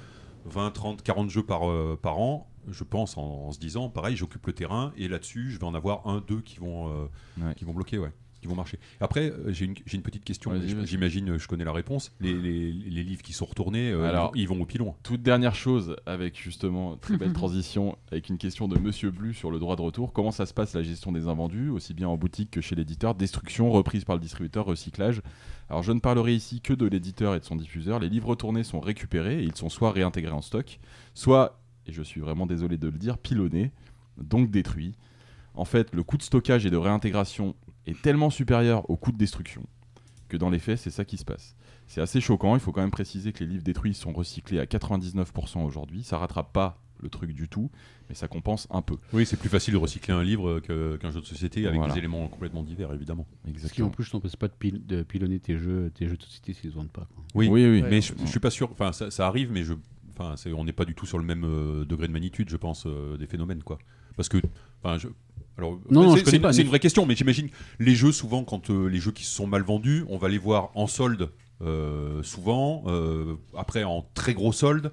20, 0.46 0.70
30, 0.72 1.02
40 1.02 1.30
jeux 1.30 1.44
par, 1.44 1.70
euh, 1.70 1.96
par 2.00 2.18
an, 2.18 2.50
je 2.68 2.82
pense, 2.82 3.16
en, 3.16 3.22
en 3.22 3.52
se 3.52 3.60
disant, 3.60 3.88
pareil, 3.88 4.16
j'occupe 4.16 4.44
le 4.48 4.52
terrain, 4.52 4.92
et 4.96 5.06
là-dessus, 5.06 5.52
je 5.52 5.58
vais 5.60 5.64
en 5.66 5.74
avoir 5.74 6.08
un, 6.08 6.20
deux 6.26 6.40
qui 6.40 6.58
vont, 6.58 7.08
Ouais. 7.40 7.54
qui 7.54 7.64
vont 7.64 7.72
bloquer, 7.72 7.98
ouais. 7.98 8.10
Qui 8.42 8.48
vont 8.48 8.56
marcher. 8.56 8.80
Après, 9.00 9.30
euh, 9.30 9.52
j'ai 9.52 9.66
une, 9.66 9.74
j'ai 9.86 9.96
une 9.96 10.02
petite 10.02 10.24
question. 10.24 10.50
Vas-y. 10.50 10.84
J'imagine, 10.84 11.30
euh, 11.30 11.38
je 11.38 11.46
connais 11.46 11.62
la 11.64 11.70
réponse. 11.72 12.10
Les, 12.20 12.34
les- 12.34 12.72
les 12.72 13.04
livres 13.04 13.22
qui 13.22 13.32
sont 13.32 13.44
retournés, 13.44 13.92
euh, 13.92 14.02
Alors- 14.08 14.32
ils 14.34 14.48
vont 14.48 14.60
au 14.60 14.66
pilon. 14.66 14.96
Toute 15.04 15.22
dernière 15.22 15.54
chose, 15.54 15.94
avec 16.06 16.36
justement 16.42 16.96
très 16.96 17.16
belle 17.16 17.32
transition, 17.32 17.96
avec 18.10 18.28
une 18.30 18.38
question 18.38 18.66
de 18.66 18.76
Monsieur 18.80 19.12
Blu 19.12 19.32
sur 19.32 19.52
le 19.52 19.60
droit 19.60 19.76
de 19.76 19.82
retour. 19.82 20.12
Comment 20.12 20.32
ça 20.32 20.44
se 20.44 20.52
passe 20.52 20.74
la 20.74 20.82
gestion 20.82 21.12
des 21.12 21.28
invendus, 21.28 21.68
aussi 21.68 21.94
bien 21.94 22.08
en 22.08 22.16
boutique 22.16 22.50
que 22.50 22.60
chez 22.60 22.74
l'éditeur? 22.74 23.14
Destruction, 23.14 23.70
reprise 23.70 24.04
par 24.04 24.16
le 24.16 24.20
distributeur, 24.20 24.64
recyclage. 24.66 25.22
Alors 25.70 25.84
je 25.84 25.92
ne 25.92 26.00
parlerai 26.00 26.34
ici 26.34 26.60
que 26.60 26.72
de 26.74 26.86
l'éditeur 26.86 27.36
et 27.36 27.38
de 27.38 27.44
son 27.44 27.54
diffuseur. 27.54 28.00
Les 28.00 28.08
livres 28.08 28.26
retournés 28.30 28.64
sont 28.64 28.80
récupérés 28.80 29.38
et 29.40 29.44
ils 29.44 29.54
sont 29.54 29.68
soit 29.68 29.92
réintégrés 29.92 30.32
en 30.32 30.42
stock, 30.42 30.80
soit, 31.14 31.60
et 31.86 31.92
je 31.92 32.02
suis 32.02 32.20
vraiment 32.20 32.46
désolé 32.46 32.76
de 32.76 32.88
le 32.88 32.98
dire, 32.98 33.18
pilonnés, 33.18 33.70
donc 34.20 34.50
détruits. 34.50 34.96
En 35.54 35.64
fait, 35.64 35.94
le 35.94 36.02
coût 36.02 36.16
de 36.16 36.22
stockage 36.22 36.66
et 36.66 36.70
de 36.70 36.76
réintégration 36.76 37.54
est 37.86 38.00
tellement 38.02 38.30
supérieur 38.30 38.88
au 38.90 38.96
coût 38.96 39.12
de 39.12 39.18
destruction 39.18 39.62
que 40.28 40.36
dans 40.36 40.48
les 40.50 40.58
faits, 40.58 40.78
c'est 40.78 40.90
ça 40.90 41.04
qui 41.04 41.18
se 41.18 41.24
passe. 41.24 41.54
C'est 41.86 42.00
assez 42.00 42.20
choquant, 42.20 42.54
il 42.54 42.60
faut 42.60 42.72
quand 42.72 42.80
même 42.80 42.90
préciser 42.90 43.32
que 43.32 43.44
les 43.44 43.50
livres 43.50 43.62
détruits 43.64 43.92
sont 43.92 44.12
recyclés 44.12 44.58
à 44.60 44.64
99% 44.64 45.62
aujourd'hui. 45.64 46.02
Ça 46.04 46.16
rattrape 46.16 46.52
pas 46.54 46.78
le 47.00 47.10
truc 47.10 47.32
du 47.32 47.48
tout, 47.48 47.70
mais 48.08 48.14
ça 48.14 48.28
compense 48.28 48.66
un 48.70 48.80
peu. 48.80 48.96
Oui, 49.12 49.26
c'est 49.26 49.36
plus 49.36 49.48
facile 49.50 49.74
de 49.74 49.78
recycler 49.78 50.14
un 50.14 50.22
livre 50.22 50.60
qu'un 50.60 51.10
jeu 51.10 51.20
de 51.20 51.26
société 51.26 51.66
avec 51.66 51.76
Voilà. 51.78 51.92
des 51.92 51.98
éléments 51.98 52.28
complètement 52.28 52.62
divers, 52.62 52.92
évidemment. 52.94 53.26
Ce 53.28 53.42
qui 53.42 53.48
en 53.48 53.50
Exactement. 53.50 53.90
plus, 53.90 54.04
je 54.04 54.10
t'empêche 54.12 54.36
pas 54.36 54.48
de, 54.48 54.54
pil- 54.58 54.86
de 54.86 55.02
pilonner 55.02 55.38
tes 55.40 55.58
jeux, 55.58 55.90
tes 55.94 56.08
jeux 56.08 56.16
de 56.16 56.22
société 56.22 56.54
s'ils 56.54 56.68
ne 56.68 56.70
se 56.72 56.76
vendent 56.78 56.92
pas. 56.92 57.08
quoi. 57.14 57.24
Oui, 57.34 57.48
oui, 57.48 57.66
oui. 57.68 57.82
mais 57.82 58.00
je, 58.00 58.14
je 58.18 58.26
suis 58.26 58.40
pas 58.40 58.50
sûr. 58.50 58.70
Enfin, 58.70 58.92
ça, 58.92 59.10
ça 59.10 59.26
arrive, 59.26 59.50
mais 59.52 59.64
je, 59.64 59.74
enfin, 60.16 60.34
on 60.56 60.64
n'est 60.64 60.72
pas 60.72 60.84
du 60.86 60.94
tout 60.94 61.04
sur 61.06 61.18
le 61.18 61.24
même 61.24 61.44
euh, 61.44 61.84
degré 61.84 62.06
de 62.06 62.12
magnitude, 62.12 62.48
je 62.48 62.56
pense, 62.56 62.84
euh, 62.86 63.16
des 63.18 63.26
phénomènes, 63.26 63.62
quoi. 63.64 63.78
Parce 64.16 64.28
que, 64.30 64.38
enfin, 64.82 64.96
je. 64.96 65.08
Alors, 65.58 65.78
Non, 65.90 66.04
non, 66.04 66.16
c'est- 66.16 66.36
une- 66.36 66.42
pas, 66.42 66.52
c'est 66.52 66.58
mais- 66.58 66.62
une 66.64 66.68
vraie 66.68 66.78
question, 66.80 67.04
mais 67.06 67.14
j'imagine 67.14 67.48
les 67.78 67.94
jeux 67.94 68.12
souvent 68.12 68.42
quand 68.44 68.70
euh, 68.70 68.86
les 68.88 68.98
jeux 68.98 69.12
qui 69.12 69.24
se 69.24 69.34
sont 69.34 69.46
mal 69.46 69.62
vendus, 69.62 70.04
on 70.08 70.16
va 70.18 70.28
les 70.28 70.38
voir 70.38 70.70
en 70.74 70.86
solde 70.86 71.30
euh, 71.60 72.22
souvent, 72.22 72.82
euh, 72.86 73.36
après 73.56 73.84
en 73.84 74.04
très 74.14 74.34
gros 74.34 74.52
solde. 74.52 74.90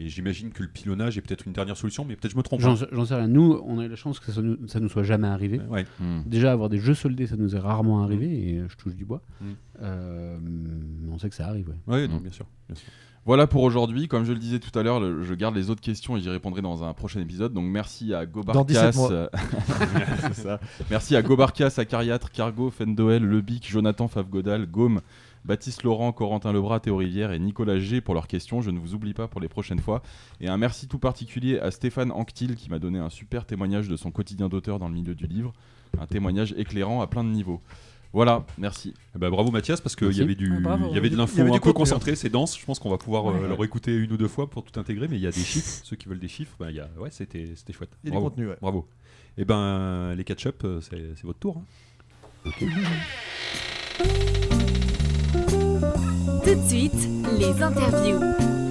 Et 0.00 0.08
j'imagine 0.08 0.50
que 0.52 0.62
le 0.62 0.68
pilonnage 0.68 1.18
est 1.18 1.20
peut-être 1.22 1.44
une 1.48 1.52
dernière 1.52 1.76
solution, 1.76 2.04
mais 2.04 2.14
peut-être 2.14 2.30
je 2.30 2.36
me 2.36 2.42
trompe. 2.44 2.60
J'en 2.60 2.74
hein. 2.74 2.76
sais- 2.76 2.86
j'en 2.92 3.04
sais 3.04 3.16
rien. 3.16 3.26
Nous, 3.26 3.60
on 3.64 3.80
a 3.80 3.84
eu 3.84 3.88
la 3.88 3.96
chance 3.96 4.20
que 4.20 4.30
ça, 4.30 4.40
nous, 4.40 4.56
ça 4.68 4.78
nous 4.78 4.88
soit 4.88 5.02
jamais 5.02 5.26
arrivé. 5.26 5.60
Ouais. 5.68 5.84
Hmm. 5.98 6.20
Déjà, 6.24 6.52
avoir 6.52 6.68
des 6.68 6.78
jeux 6.78 6.94
soldés, 6.94 7.26
ça 7.26 7.34
nous 7.36 7.56
est 7.56 7.58
rarement 7.58 8.04
arrivé, 8.04 8.26
et 8.48 8.58
euh, 8.58 8.68
je 8.68 8.76
touche 8.76 8.94
du 8.94 9.04
bois. 9.04 9.22
Mm. 9.40 9.44
Euh, 9.82 10.38
mais 10.40 11.12
on 11.12 11.18
sait 11.18 11.28
que 11.28 11.34
ça 11.34 11.48
arrive, 11.48 11.68
ouais. 11.68 11.92
Ouais, 11.92 12.06
non, 12.06 12.18
bien 12.18 12.30
sûr. 12.30 12.46
bien 12.68 12.76
sûr. 12.76 12.86
Voilà 13.28 13.46
pour 13.46 13.62
aujourd'hui. 13.62 14.08
Comme 14.08 14.24
je 14.24 14.32
le 14.32 14.38
disais 14.38 14.58
tout 14.58 14.76
à 14.78 14.82
l'heure, 14.82 15.00
le- 15.00 15.22
je 15.22 15.34
garde 15.34 15.54
les 15.54 15.68
autres 15.68 15.82
questions 15.82 16.16
et 16.16 16.20
j'y 16.20 16.30
répondrai 16.30 16.62
dans 16.62 16.82
un 16.82 16.94
prochain 16.94 17.20
épisode. 17.20 17.52
Donc 17.52 17.66
merci 17.66 18.14
à 18.14 18.24
Gobarcas. 18.24 18.58
Dans 18.58 18.64
17 18.64 18.94
mois. 18.96 19.12
euh, 19.12 19.28
c'est 20.32 20.42
ça. 20.44 20.60
Merci 20.88 21.14
à 21.14 21.22
Acariatre, 21.76 22.30
Cargo, 22.32 22.70
Fendoel, 22.70 23.22
Lebic, 23.22 23.68
Jonathan 23.70 24.08
Favgodal, 24.08 24.66
Gaume, 24.66 25.02
Baptiste 25.44 25.82
Laurent, 25.82 26.10
Corentin 26.12 26.54
Lebras, 26.54 26.80
Théo 26.80 26.96
Rivière 26.96 27.30
et 27.32 27.38
Nicolas 27.38 27.78
G 27.78 28.00
pour 28.00 28.14
leurs 28.14 28.28
questions. 28.28 28.62
Je 28.62 28.70
ne 28.70 28.78
vous 28.78 28.94
oublie 28.94 29.12
pas 29.12 29.28
pour 29.28 29.42
les 29.42 29.48
prochaines 29.48 29.80
fois. 29.80 30.00
Et 30.40 30.48
un 30.48 30.56
merci 30.56 30.88
tout 30.88 30.98
particulier 30.98 31.58
à 31.58 31.70
Stéphane 31.70 32.10
Anctil 32.12 32.56
qui 32.56 32.70
m'a 32.70 32.78
donné 32.78 32.98
un 32.98 33.10
super 33.10 33.44
témoignage 33.44 33.88
de 33.88 33.96
son 33.96 34.10
quotidien 34.10 34.48
d'auteur 34.48 34.78
dans 34.78 34.88
le 34.88 34.94
milieu 34.94 35.14
du 35.14 35.26
livre. 35.26 35.52
Un 36.00 36.06
témoignage 36.06 36.54
éclairant 36.56 37.02
à 37.02 37.06
plein 37.06 37.24
de 37.24 37.30
niveaux. 37.30 37.60
Voilà, 38.14 38.46
merci. 38.56 38.94
Eh 39.14 39.18
ben, 39.18 39.28
bravo 39.30 39.50
Mathias, 39.50 39.80
parce 39.82 39.94
qu'il 39.94 40.10
y 40.12 40.22
avait 40.22 40.34
du, 40.34 40.48
bravo. 40.60 40.86
il 40.90 40.94
y 40.94 40.98
avait 40.98 41.08
de 41.10 41.14
Il 41.14 41.18
y 41.18 41.20
l'info 41.20 41.40
avait 41.42 41.50
un 41.50 41.52
du 41.52 41.60
peu 41.60 41.66
contenu, 41.66 41.70
hein. 41.70 41.74
concentré, 41.74 42.16
c'est 42.16 42.30
dense. 42.30 42.58
Je 42.58 42.64
pense 42.64 42.78
qu'on 42.78 42.88
va 42.90 42.96
pouvoir 42.98 43.28
euh, 43.30 43.34
Ouais. 43.34 43.48
le 43.48 43.54
réécouter 43.54 43.94
une 43.94 44.10
ou 44.12 44.16
deux 44.16 44.28
fois 44.28 44.48
pour 44.48 44.64
tout 44.64 44.80
intégrer, 44.80 45.08
mais 45.08 45.16
il 45.16 45.22
y 45.22 45.26
a 45.26 45.30
des 45.30 45.40
chiffres. 45.42 45.82
Ceux 45.84 45.94
qui 45.96 46.08
veulent 46.08 46.18
des 46.18 46.26
chiffres, 46.28 46.56
ben, 46.58 46.70
il 46.70 46.76
y 46.76 46.80
a... 46.80 46.88
ouais, 46.98 47.10
c'était, 47.10 47.50
c'était 47.54 47.72
chouette. 47.74 47.90
Il 48.02 48.06
y 48.06 48.08
a 48.08 48.10
du 48.12 48.14
Bravo. 48.16 48.30
contenu, 48.30 48.48
ouais. 48.48 48.56
Bravo. 48.62 48.88
Et 49.36 49.44
ben 49.44 50.14
les 50.16 50.24
catch-up, 50.24 50.62
euh, 50.64 50.80
c'est, 50.80 51.14
c'est 51.16 51.24
votre 51.24 51.38
tour. 51.38 51.62
hein. 52.46 52.50
Tout 56.44 56.54
de 56.54 56.66
suite, 56.66 57.08
les 57.38 57.62
interviews. 57.62 58.20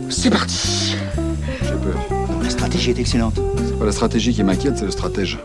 C'est 0.09 0.30
parti 0.31 0.95
J'ai 1.61 1.72
peur. 1.73 1.99
La 2.41 2.49
stratégie 2.49 2.89
est 2.91 2.99
excellente. 2.99 3.39
C'est 3.65 3.77
pas 3.77 3.85
la 3.85 3.91
stratégie 3.91 4.34
qui 4.34 4.43
m'inquiète, 4.43 4.77
c'est 4.77 4.85
le 4.85 4.91
stratège. 4.91 5.38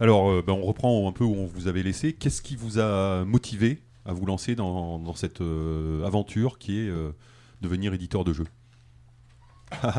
Alors, 0.00 0.30
euh, 0.30 0.42
ben, 0.46 0.52
on 0.52 0.62
reprend 0.62 1.08
un 1.08 1.12
peu 1.12 1.24
où 1.24 1.34
on 1.34 1.46
vous 1.46 1.68
avait 1.68 1.82
laissé. 1.82 2.12
Qu'est-ce 2.12 2.42
qui 2.42 2.56
vous 2.56 2.78
a 2.78 3.24
motivé 3.24 3.80
à 4.04 4.12
vous 4.12 4.26
lancer 4.26 4.54
dans, 4.54 4.98
dans 4.98 5.14
cette 5.14 5.40
euh, 5.40 6.04
aventure 6.04 6.58
qui 6.58 6.78
est 6.78 6.88
euh, 6.88 7.10
devenir 7.62 7.94
éditeur 7.94 8.24
de 8.24 8.32
jeux? 8.32 8.46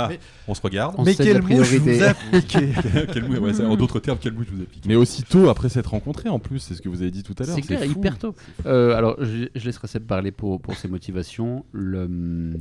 Mais- 0.07 0.19
On 0.47 0.53
se 0.53 0.61
regarde. 0.61 0.95
On 0.97 1.03
Mais 1.03 1.15
quelle 1.15 1.41
mouche 1.41 1.73
vous 1.73 2.03
a 2.03 2.13
piqué? 2.13 2.69
Quel 3.13 3.27
mou- 3.27 3.38
ouais, 3.39 3.53
ça, 3.53 3.67
en 3.67 3.76
d'autres 3.76 3.99
termes, 3.99 4.17
quel 4.22 4.31
mouche 4.34 4.47
vous 4.49 4.61
a 4.61 4.65
piqué? 4.65 4.88
Mais 4.88 4.95
aussitôt 4.95 5.49
après 5.49 5.67
s'être 5.67 5.88
rencontrés 5.89 6.30
en 6.30 6.39
plus, 6.39 6.59
c'est 6.59 6.76
ce 6.76 6.81
que 6.81 6.88
vous 6.88 7.01
avez 7.01 7.11
dit 7.11 7.23
tout 7.23 7.35
à 7.39 7.43
l'heure. 7.45 7.55
C'est 7.55 7.61
clair, 7.61 7.84
fou. 7.84 7.91
hyper 7.91 8.17
tôt. 8.17 8.35
Euh, 8.65 8.95
alors, 8.95 9.17
je, 9.19 9.47
je 9.53 9.65
laisserai 9.65 9.88
Seb 9.89 10.05
parler 10.05 10.31
pour, 10.31 10.61
pour 10.61 10.76
ses 10.76 10.88
motivations. 10.88 11.65
Le, 11.73 12.03
hum, 12.05 12.53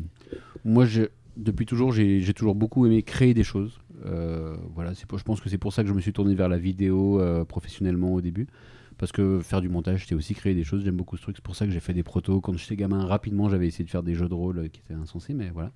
moi, 0.65 0.87
je, 0.87 1.03
Depuis 1.37 1.67
toujours, 1.67 1.93
j'ai 1.93 2.21
j'ai 2.21 2.35
toujours 2.35 2.55
beaucoup 2.57 2.85
aimé 2.87 3.03
créer 3.05 3.33
des 3.35 3.45
choses. 3.45 3.79
Euh, 4.05 4.57
voilà, 4.75 4.93
pour- 5.09 5.19
je 5.19 5.25
pense 5.25 5.41
que 5.41 5.49
c'est 5.49 5.59
pour 5.59 5.73
ça 5.73 5.83
que 5.83 5.89
je 5.89 5.95
me 5.95 6.01
suis 6.01 6.13
tourné 6.13 6.35
vers 6.35 6.49
la 6.49 6.59
vidéo 6.59 7.21
euh, 7.21 7.45
professionnellement 7.45 8.13
au 8.15 8.21
début. 8.21 8.47
Parce 8.97 9.11
que 9.11 9.41
faire 9.41 9.61
du 9.61 9.69
montage, 9.69 10.07
c'est 10.07 10.15
aussi 10.15 10.35
créer 10.37 10.55
des 10.55 10.63
choses. 10.63 10.85
J'aime 10.85 10.95
beaucoup 10.97 11.17
ce 11.17 11.23
truc. 11.23 11.35
C'est 11.37 11.43
pour 11.45 11.57
ça 11.57 11.67
que 11.67 11.73
j'ai 11.73 11.81
fait 11.81 11.95
des 11.95 12.05
protos. 12.05 12.41
Quand 12.41 12.57
j'étais 12.57 12.77
gamin, 12.77 13.05
rapidement, 13.07 13.49
j'avais 13.49 13.67
essayé 13.67 13.85
de 13.85 13.91
faire 13.91 14.05
des 14.05 14.15
jeux 14.15 14.29
de 14.29 14.35
rôle 14.35 14.59
euh, 14.61 14.69
qui 14.69 14.81
étaient 14.81 14.95
insensés, 14.95 15.35
mais 15.35 15.51
voilà. 15.51 15.73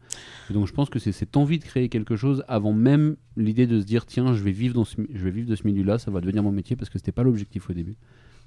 Et 0.50 0.52
donc 0.52 0.68
je 0.68 0.72
pense 0.72 0.88
que 0.88 1.00
c'est 1.00 1.10
cette 1.10 1.36
envie 1.36 1.58
de 1.58 1.64
créer 1.64 1.88
quelque 1.88 2.14
chose 2.14 2.44
avant 2.46 2.72
même 2.72 3.16
l'idée 3.36 3.66
de 3.66 3.80
se 3.80 3.84
dire 3.84 4.06
tiens, 4.06 4.34
je 4.34 4.42
vais 4.44 4.52
vivre, 4.52 4.74
dans 4.74 4.84
ce, 4.84 4.94
je 5.12 5.24
vais 5.24 5.32
vivre 5.32 5.48
de 5.48 5.56
ce 5.56 5.66
milieu-là, 5.66 5.98
ça 5.98 6.12
va 6.12 6.20
devenir 6.20 6.44
mon 6.44 6.52
métier, 6.52 6.76
parce 6.76 6.90
que 6.90 6.98
c'était 6.98 7.10
pas 7.10 7.24
l'objectif 7.24 7.68
au 7.68 7.72
début. 7.72 7.96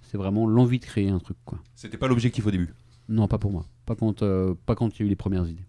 C'est 0.03 0.18
vraiment 0.18 0.48
l'envie 0.48 0.80
de 0.80 0.85
créer 0.85 1.10
un 1.10 1.19
truc, 1.19 1.38
quoi. 1.43 1.60
C'était 1.76 1.98
pas 1.98 2.07
l'objectif 2.07 2.45
au 2.48 2.52
début. 2.52 2.69
Non, 3.10 3.27
pas 3.27 3.38
pour 3.39 3.52
moi. 3.52 3.65
Pas 3.85 3.95
quand, 3.95 4.23
euh, 4.23 4.53
pas 4.65 4.76
quand 4.76 4.98
il 4.98 5.02
y 5.02 5.03
a 5.03 5.06
eu 5.07 5.10
les 5.10 5.15
premières 5.18 5.48
idées. 5.49 5.65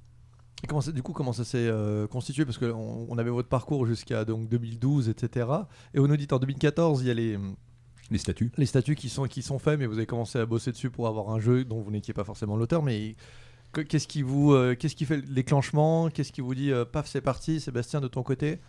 Et 0.64 0.66
comment 0.68 0.80
ça- 0.80 0.92
du 0.92 1.02
coup, 1.02 1.12
comment 1.12 1.32
ça 1.32 1.44
s'est 1.44 1.58
euh, 1.58 2.06
constitué? 2.06 2.44
Parce 2.44 2.58
qu'on 2.58 3.06
on 3.08 3.18
avait 3.18 3.30
votre 3.30 3.48
parcours 3.48 3.86
jusqu'à 3.86 4.24
donc 4.24 4.48
2012, 4.48 5.08
etc. 5.08 5.46
Et 5.94 5.98
on 5.98 6.06
nous 6.06 6.16
dit 6.16 6.28
en 6.30 6.38
2014, 6.38 7.02
il 7.02 7.08
y 7.08 7.10
a 7.10 7.14
les, 7.14 7.38
Les 8.10 8.18
statuts. 8.18 8.52
les 8.58 8.66
statuts 8.66 8.94
qui 8.94 9.08
sont, 9.08 9.24
qui 9.24 9.42
sont 9.42 9.58
faits, 9.58 9.78
mais 9.78 9.86
vous 9.86 9.96
avez 9.96 10.06
commencé 10.06 10.38
à 10.38 10.46
bosser 10.46 10.70
dessus 10.70 10.90
pour 10.90 11.08
avoir 11.08 11.30
un 11.30 11.40
jeu 11.40 11.64
dont 11.64 11.80
vous 11.80 11.90
n'étiez 11.90 12.14
pas 12.14 12.24
forcément 12.24 12.56
l'auteur. 12.56 12.82
Mais 12.82 13.16
que- 13.72 13.80
qu'est-ce 13.80 14.06
qui 14.06 14.22
vous, 14.22 14.52
euh, 14.52 14.76
qu'est-ce 14.76 14.94
qui 14.94 15.04
fait 15.04 15.16
le 15.16 15.22
déclenchement? 15.22 16.10
Qu'est-ce 16.10 16.30
qui 16.30 16.40
vous 16.42 16.54
dit 16.54 16.70
euh, 16.70 16.84
paf, 16.84 17.08
c'est 17.08 17.20
parti 17.22 17.58
Sébastien, 17.60 18.00
de 18.00 18.08
ton 18.08 18.22
côté? 18.22 18.60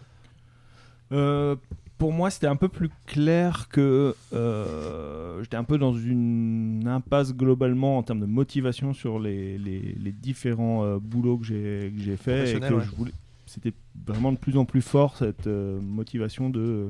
Euh, 1.14 1.56
pour 1.98 2.12
moi, 2.12 2.30
c'était 2.30 2.48
un 2.48 2.56
peu 2.58 2.68
plus 2.68 2.90
clair 3.06 3.70
que 3.70 4.14
euh, 4.34 5.42
j'étais 5.42 5.56
un 5.58 5.64
peu 5.64 5.78
dans 5.78 5.94
une 5.94 6.84
impasse 6.88 7.34
globalement 7.34 7.98
en 7.98 8.04
termes 8.04 8.20
de 8.20 8.26
motivation 8.26 8.94
sur 8.94 9.20
les, 9.20 9.58
les- 9.58 9.96
les 9.98 10.12
différents 10.12 10.84
euh, 10.84 10.98
boulots 11.00 11.38
que 11.38 11.46
j'ai 11.46 11.94
que 11.96 12.02
j'ai 12.02 12.18
fait 12.18 12.32
et 12.50 12.54
que 12.54 12.58
Professionnels, 12.60 12.74
ouais. 12.74 12.84
je 12.92 12.96
voulais. 12.96 13.12
C'était 13.46 13.74
vraiment 14.08 14.32
de 14.32 14.38
plus 14.38 14.58
en 14.58 14.66
plus 14.66 14.82
fort 14.82 15.16
cette 15.18 15.48
motivation 15.48 16.50
de 16.50 16.90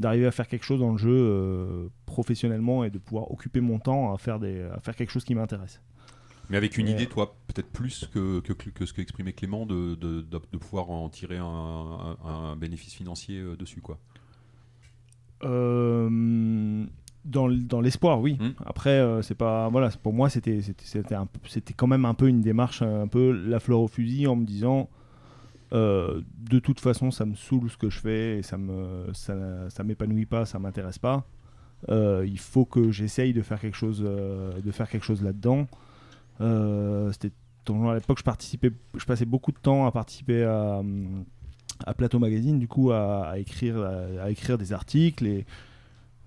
d'arriver 0.00 0.26
à 0.26 0.30
faire 0.30 0.48
quelque 0.48 0.64
chose 0.64 0.80
dans 0.80 0.92
le 0.92 0.98
jeu 0.98 1.90
professionnellement 2.06 2.84
et 2.84 2.90
de 2.90 2.98
pouvoir 2.98 3.30
occuper 3.30 3.60
mon 3.60 3.78
temps 3.78 4.14
à 4.14 4.18
faire 4.18 4.38
des 4.38 4.62
à 4.62 4.80
faire 4.80 4.94
quelque 4.96 5.10
chose 5.10 5.24
qui 5.24 5.34
m'intéresse. 5.34 5.80
Mais 6.52 6.58
avec 6.58 6.76
une 6.78 6.86
idée, 6.86 7.06
toi, 7.06 7.34
peut-être 7.48 7.70
plus 7.72 8.08
que, 8.12 8.38
que, 8.40 8.52
que 8.52 8.86
ce 8.86 8.92
qu'exprimait 8.92 9.32
Clément, 9.32 9.66
de, 9.66 9.94
de, 9.94 10.20
de- 10.20 10.40
de 10.52 10.58
pouvoir 10.58 10.90
en 10.90 11.08
tirer 11.08 11.38
un, 11.38 11.44
un- 11.46 12.16
un 12.24 12.56
bénéfice 12.56 12.92
financier 12.94 13.38
euh, 13.40 13.56
dessus, 13.56 13.80
quoi. 13.80 13.98
Euh, 15.44 16.86
dans, 17.24 17.48
dans 17.48 17.80
l'espoir, 17.80 18.20
oui. 18.20 18.36
Mm. 18.40 18.50
Après, 18.66 18.90
euh, 18.90 19.22
c'est 19.22 19.34
pas 19.34 19.68
voilà, 19.68 19.90
pour 20.02 20.12
moi 20.12 20.28
c'était 20.28 20.60
c'était 20.62 21.74
quand 21.74 21.86
même 21.86 22.04
un 22.04 22.14
peu 22.14 22.28
une 22.28 22.40
démarche 22.42 22.82
un 22.82 23.06
peu 23.08 23.32
la 23.32 23.58
fleur 23.60 23.80
au 23.80 23.88
fusil 23.88 24.26
en 24.26 24.36
me 24.36 24.44
disant 24.44 24.88
euh, 25.72 26.20
de 26.38 26.58
toute 26.58 26.80
façon 26.80 27.10
ça 27.10 27.24
me 27.24 27.34
saoule 27.34 27.70
ce 27.70 27.76
que 27.76 27.90
je 27.90 27.98
fais 27.98 28.38
et 28.38 28.42
ça 28.42 28.58
me 28.58 29.06
ça, 29.14 29.70
ça 29.70 29.84
m'épanouit 29.84 30.26
pas, 30.26 30.44
ça 30.44 30.58
m'intéresse 30.58 30.98
pas. 30.98 31.24
Euh, 31.88 32.24
il 32.26 32.38
faut 32.38 32.64
que 32.64 32.90
j'essaye 32.92 33.32
de 33.32 33.42
faire 33.42 33.58
quelque 33.60 33.76
chose 33.76 34.00
de 34.00 34.70
faire 34.70 34.88
quelque 34.88 35.04
chose 35.04 35.22
là-dedans. 35.22 35.66
Euh, 36.40 37.12
c'était 37.12 37.32
à 37.68 37.94
l'époque 37.94 38.18
je 38.18 38.24
participais 38.24 38.72
je 38.96 39.04
passais 39.04 39.24
beaucoup 39.24 39.52
de 39.52 39.58
temps 39.58 39.86
à 39.86 39.92
participer 39.92 40.42
à 40.42 40.78
hum, 40.78 41.24
à 41.86 41.94
Plateau 41.94 42.18
Magazine, 42.18 42.58
du 42.58 42.68
coup, 42.68 42.92
à, 42.92 43.34
écrire, 43.38 43.80
à, 44.22 44.30
écrire 44.30 44.58
des 44.58 44.72
articles. 44.72 45.26
Et 45.26 45.46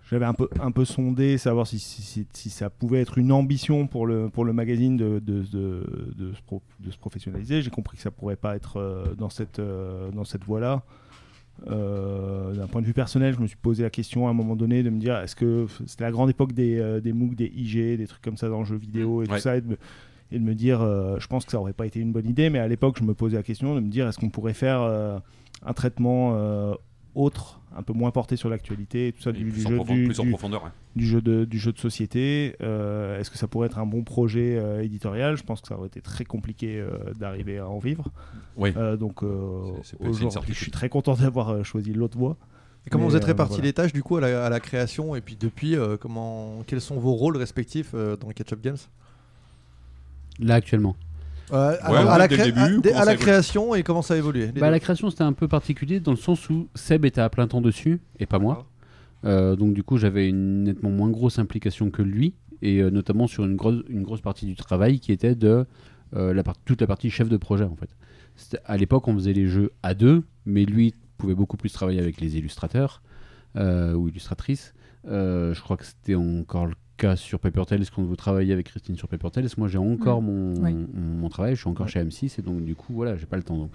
j'avais 0.10 0.26
un 0.26 0.34
peu, 0.34 0.49
un 0.60 0.72
peu 0.72 0.86
sondé, 0.86 1.38
savoir 1.38 1.68
si, 1.68 1.80
si, 1.80 2.49
ça 2.49 2.69
pouvait 2.69 3.02
être 3.02 3.18
une 3.18 3.32
ambition 3.32 3.88
pour 3.88 4.06
le, 4.06 4.30
pour 4.30 4.45
le 4.45 4.53
magazine 4.53 4.98
de, 4.98 5.19
de, 5.19 5.41
de, 5.44 6.14
de 6.18 6.91
se, 6.91 6.98
professionnaliser. 6.98 7.61
J'ai 7.61 7.72
compris 7.72 7.98
que 7.98 8.03
ça 8.03 8.11
pourrait 8.11 8.36
pas 8.36 8.56
être 8.56 8.77
euh, 8.77 9.15
dans 9.15 9.30
cette, 9.30 9.60
euh, 9.60 10.11
dans 10.11 10.26
cette 10.26 10.44
voie-là. 10.44 10.84
Euh, 11.68 12.53
D'un 12.53 12.68
point 12.68 12.82
de 12.82 12.86
vue 12.86 12.94
personnel, 12.94 13.34
je 13.34 13.40
me 13.41 13.48
suis 13.48 13.57
posé 13.57 13.84
la 13.84 13.90
question 13.90 14.27
à 14.27 14.32
un 14.32 14.34
moment 14.34 14.56
donné 14.56 14.84
de 14.84 14.90
me 14.90 14.99
dire 14.99 15.18
est-ce 15.18 15.36
que 15.36 15.65
c'était 15.88 16.03
la 16.03 16.11
grande 16.11 16.30
époque 16.30 16.53
des, 16.53 16.77
euh, 16.80 16.99
des 16.99 17.14
MOOC, 17.14 17.36
des 17.36 17.52
IG, 17.56 17.98
des 17.98 18.07
trucs 18.07 18.22
comme 18.22 18.38
ça 18.38 18.49
dans 18.49 18.60
le 18.60 18.65
jeu 18.65 18.76
vidéo 18.76 19.23
et 19.23 19.27
Ouais. 19.30 19.36
tout 19.38 19.41
ça, 19.41 19.57
et 19.57 19.61
de 19.61 19.68
me, 19.69 19.77
et 20.32 20.40
de 20.40 20.44
me 20.44 20.53
dire, 20.53 20.82
euh, 20.82 21.18
je 21.19 21.27
pense 21.27 21.45
que 21.45 21.52
ça 21.52 21.60
aurait 21.60 21.73
pas 21.73 21.86
été 21.86 21.99
une 21.99 22.11
bonne 22.11 22.27
idée, 22.27 22.49
mais 22.49 22.60
à 22.60 22.68
l'époque, 22.68 22.98
je 22.99 23.03
me 23.03 23.14
posais 23.14 23.38
la 23.38 23.44
question 23.44 23.73
de 23.76 23.80
me 23.80 23.90
dire 23.90 24.07
est-ce 24.07 24.18
qu'on 24.19 24.30
pourrait 24.30 24.53
faire 24.53 24.82
euh, 24.82 25.18
un 25.65 25.73
traitement 25.73 26.34
autre, 27.16 27.62
un 27.76 27.82
peu 27.82 27.94
moins 27.94 28.12
porté 28.12 28.36
sur 28.36 28.50
l'actualité, 28.50 29.08
et 29.08 29.12
tout 29.14 29.22
ça 29.22 29.32
du, 29.32 29.44
du 29.46 29.52
plus, 29.52 29.66
en 29.66 29.70
jeu, 29.70 29.84
du, 29.84 30.20
en 30.20 30.24
du- 30.24 30.30
profondeur. 30.30 30.64
ouais. 30.64 30.70
du 30.96 31.06
jeu 31.08 31.22
de, 31.22 31.46
du 31.46 31.58
jeu 31.58 31.72
de 31.72 31.80
société. 31.80 32.56
Euh, 32.62 33.20
Est-ce 33.20 33.32
que 33.32 33.38
ça 33.38 33.48
pourrait 33.48 33.68
être 33.68 33.80
un 33.80 33.86
bon 33.86 34.04
projet 34.04 34.58
euh, 34.58 34.84
éditorial? 34.84 35.36
Je 35.38 35.44
pense 35.44 35.62
que 35.62 35.68
ça 35.68 35.78
aurait 35.78 35.88
été 35.88 36.02
très 36.02 36.26
compliqué 36.26 36.80
euh, 36.80 37.14
d'arriver 37.20 37.58
à 37.58 37.68
en 37.68 37.80
vivre. 37.80 38.12
Oui. 38.58 38.74
Euh, 38.78 38.96
donc 38.98 39.24
euh, 39.24 39.72
aujourd'hui, 40.00 40.54
je 40.54 40.60
suis 40.62 40.72
très 40.72 40.90
content 40.90 41.16
d'avoir 41.16 41.50
euh, 41.50 41.64
choisi 41.64 41.94
l'autre 41.94 42.18
voie. 42.18 42.38
Et 42.86 42.90
comment 42.92 43.06
Mais, 43.06 43.10
vous 43.12 43.16
êtes 43.18 43.24
euh, 43.24 43.28
répartis 43.28 43.54
voilà. 43.56 43.66
les 43.66 43.74
tâches 43.74 43.94
du 43.94 44.04
coup 44.04 44.18
à 44.18 44.22
la, 44.22 44.46
à 44.46 44.50
la 44.50 44.60
création? 44.60 45.16
Et 45.16 45.22
puis 45.22 45.36
depuis, 45.36 45.76
euh, 45.76 45.98
comment, 45.98 46.64
quels 46.68 46.82
sont 46.82 47.00
vos 47.00 47.14
rôles 47.14 47.36
respectifs 47.38 47.92
euh, 47.96 48.16
dans 48.16 48.28
Catch 48.30 48.54
Up 48.54 48.62
Games? 48.62 48.78
Là, 50.40 50.56
actuellement. 50.56 50.96
Euh, 51.52 51.76
alors, 51.82 52.06
ouais, 52.06 52.10
à, 52.12 52.18
la 52.18 52.28
cré- 52.28 52.46
début, 52.52 52.90
à- 52.94 53.06
la 53.06 53.16
création 53.16 53.76
et 53.76 53.84
comment 53.84 54.02
ça 54.02 54.16
a 54.16 54.18
évolué 54.18 54.48
Bah, 54.48 54.70
la 54.72 54.80
création, 54.80 55.10
c'était 55.12 55.24
un 55.24 55.34
peu 55.34 55.48
particulier 55.48 56.00
dans 56.00 56.12
le 56.12 56.18
sens 56.18 56.50
où 56.50 56.68
Seb 56.76 57.06
était 57.06 57.22
à 57.22 57.30
plein 57.30 57.48
temps 57.48 57.62
dessus 57.62 58.02
et 58.20 58.26
pas 58.26 58.40
moi. 58.40 58.66
Euh, 59.26 59.56
donc, 59.56 59.74
du 59.74 59.84
coup, 59.84 59.98
j'avais 59.98 60.28
une 60.30 60.64
nettement 60.64 60.90
moins 60.90 61.10
grosse 61.10 61.38
implication 61.40 61.90
que 61.92 62.02
lui, 62.02 62.34
et 62.62 62.82
euh, 62.82 62.90
notamment 62.90 63.28
sur 63.28 63.44
une 63.46 63.56
grosse, 63.56 63.84
une 63.90 64.04
grosse 64.04 64.22
partie 64.22 64.46
du 64.46 64.56
travail 64.56 65.00
qui 65.00 65.12
était 65.12 65.36
de 65.36 65.66
euh, 66.16 66.34
la 66.34 66.44
part- 66.44 66.58
toute 66.66 66.82
la 66.82 66.88
partie 66.88 67.10
chef 67.10 67.30
de 67.30 67.38
projet 67.38 67.66
en 67.66 67.76
fait. 67.76 67.90
À 68.66 68.78
l'époque, 68.78 69.08
on 69.08 69.14
faisait 69.14 69.34
les 69.34 69.48
jeux 69.48 69.72
à 69.84 69.94
deux, 69.94 70.24
mais 70.46 70.66
lui 70.66 70.94
pouvait 71.18 71.36
beaucoup 71.36 71.58
plus 71.58 71.72
travailler 71.72 72.00
avec 72.00 72.20
les 72.22 72.38
illustrateurs 72.38 73.02
euh, 73.56 73.94
ou 73.94 74.08
illustratrices. 74.10 74.74
Euh, 75.08 75.54
je 75.54 75.62
crois 75.62 75.78
que 75.78 75.86
c'était 75.86 76.16
encore 76.16 76.66
le 76.66 76.74
cas 76.98 77.16
sur 77.16 77.40
Paper 77.40 77.64
Tales 77.68 77.86
quand 77.94 78.04
vous 78.04 78.16
travaillez 78.16 78.54
avec 78.54 78.68
Christine 78.68 78.96
sur 78.96 79.08
Paper 79.08 79.30
Tales. 79.32 79.48
Moi, 79.58 79.68
j'ai 79.68 79.78
encore 79.78 80.22
mon, 80.22 80.54
Oui. 80.62 80.74
mon, 80.74 80.88
mon 81.22 81.30
travail, 81.30 81.56
je 81.56 81.62
suis 81.62 81.70
encore 81.70 81.86
Ouais. 81.88 81.92
chez 81.92 82.04
M6 82.04 82.40
et 82.40 82.42
donc 82.42 82.64
du 82.64 82.76
coup, 82.76 82.94
voilà, 82.94 83.16
j'ai 83.18 83.26
pas 83.26 83.38
le 83.38 83.44
temps. 83.44 83.58
Donc, 83.58 83.72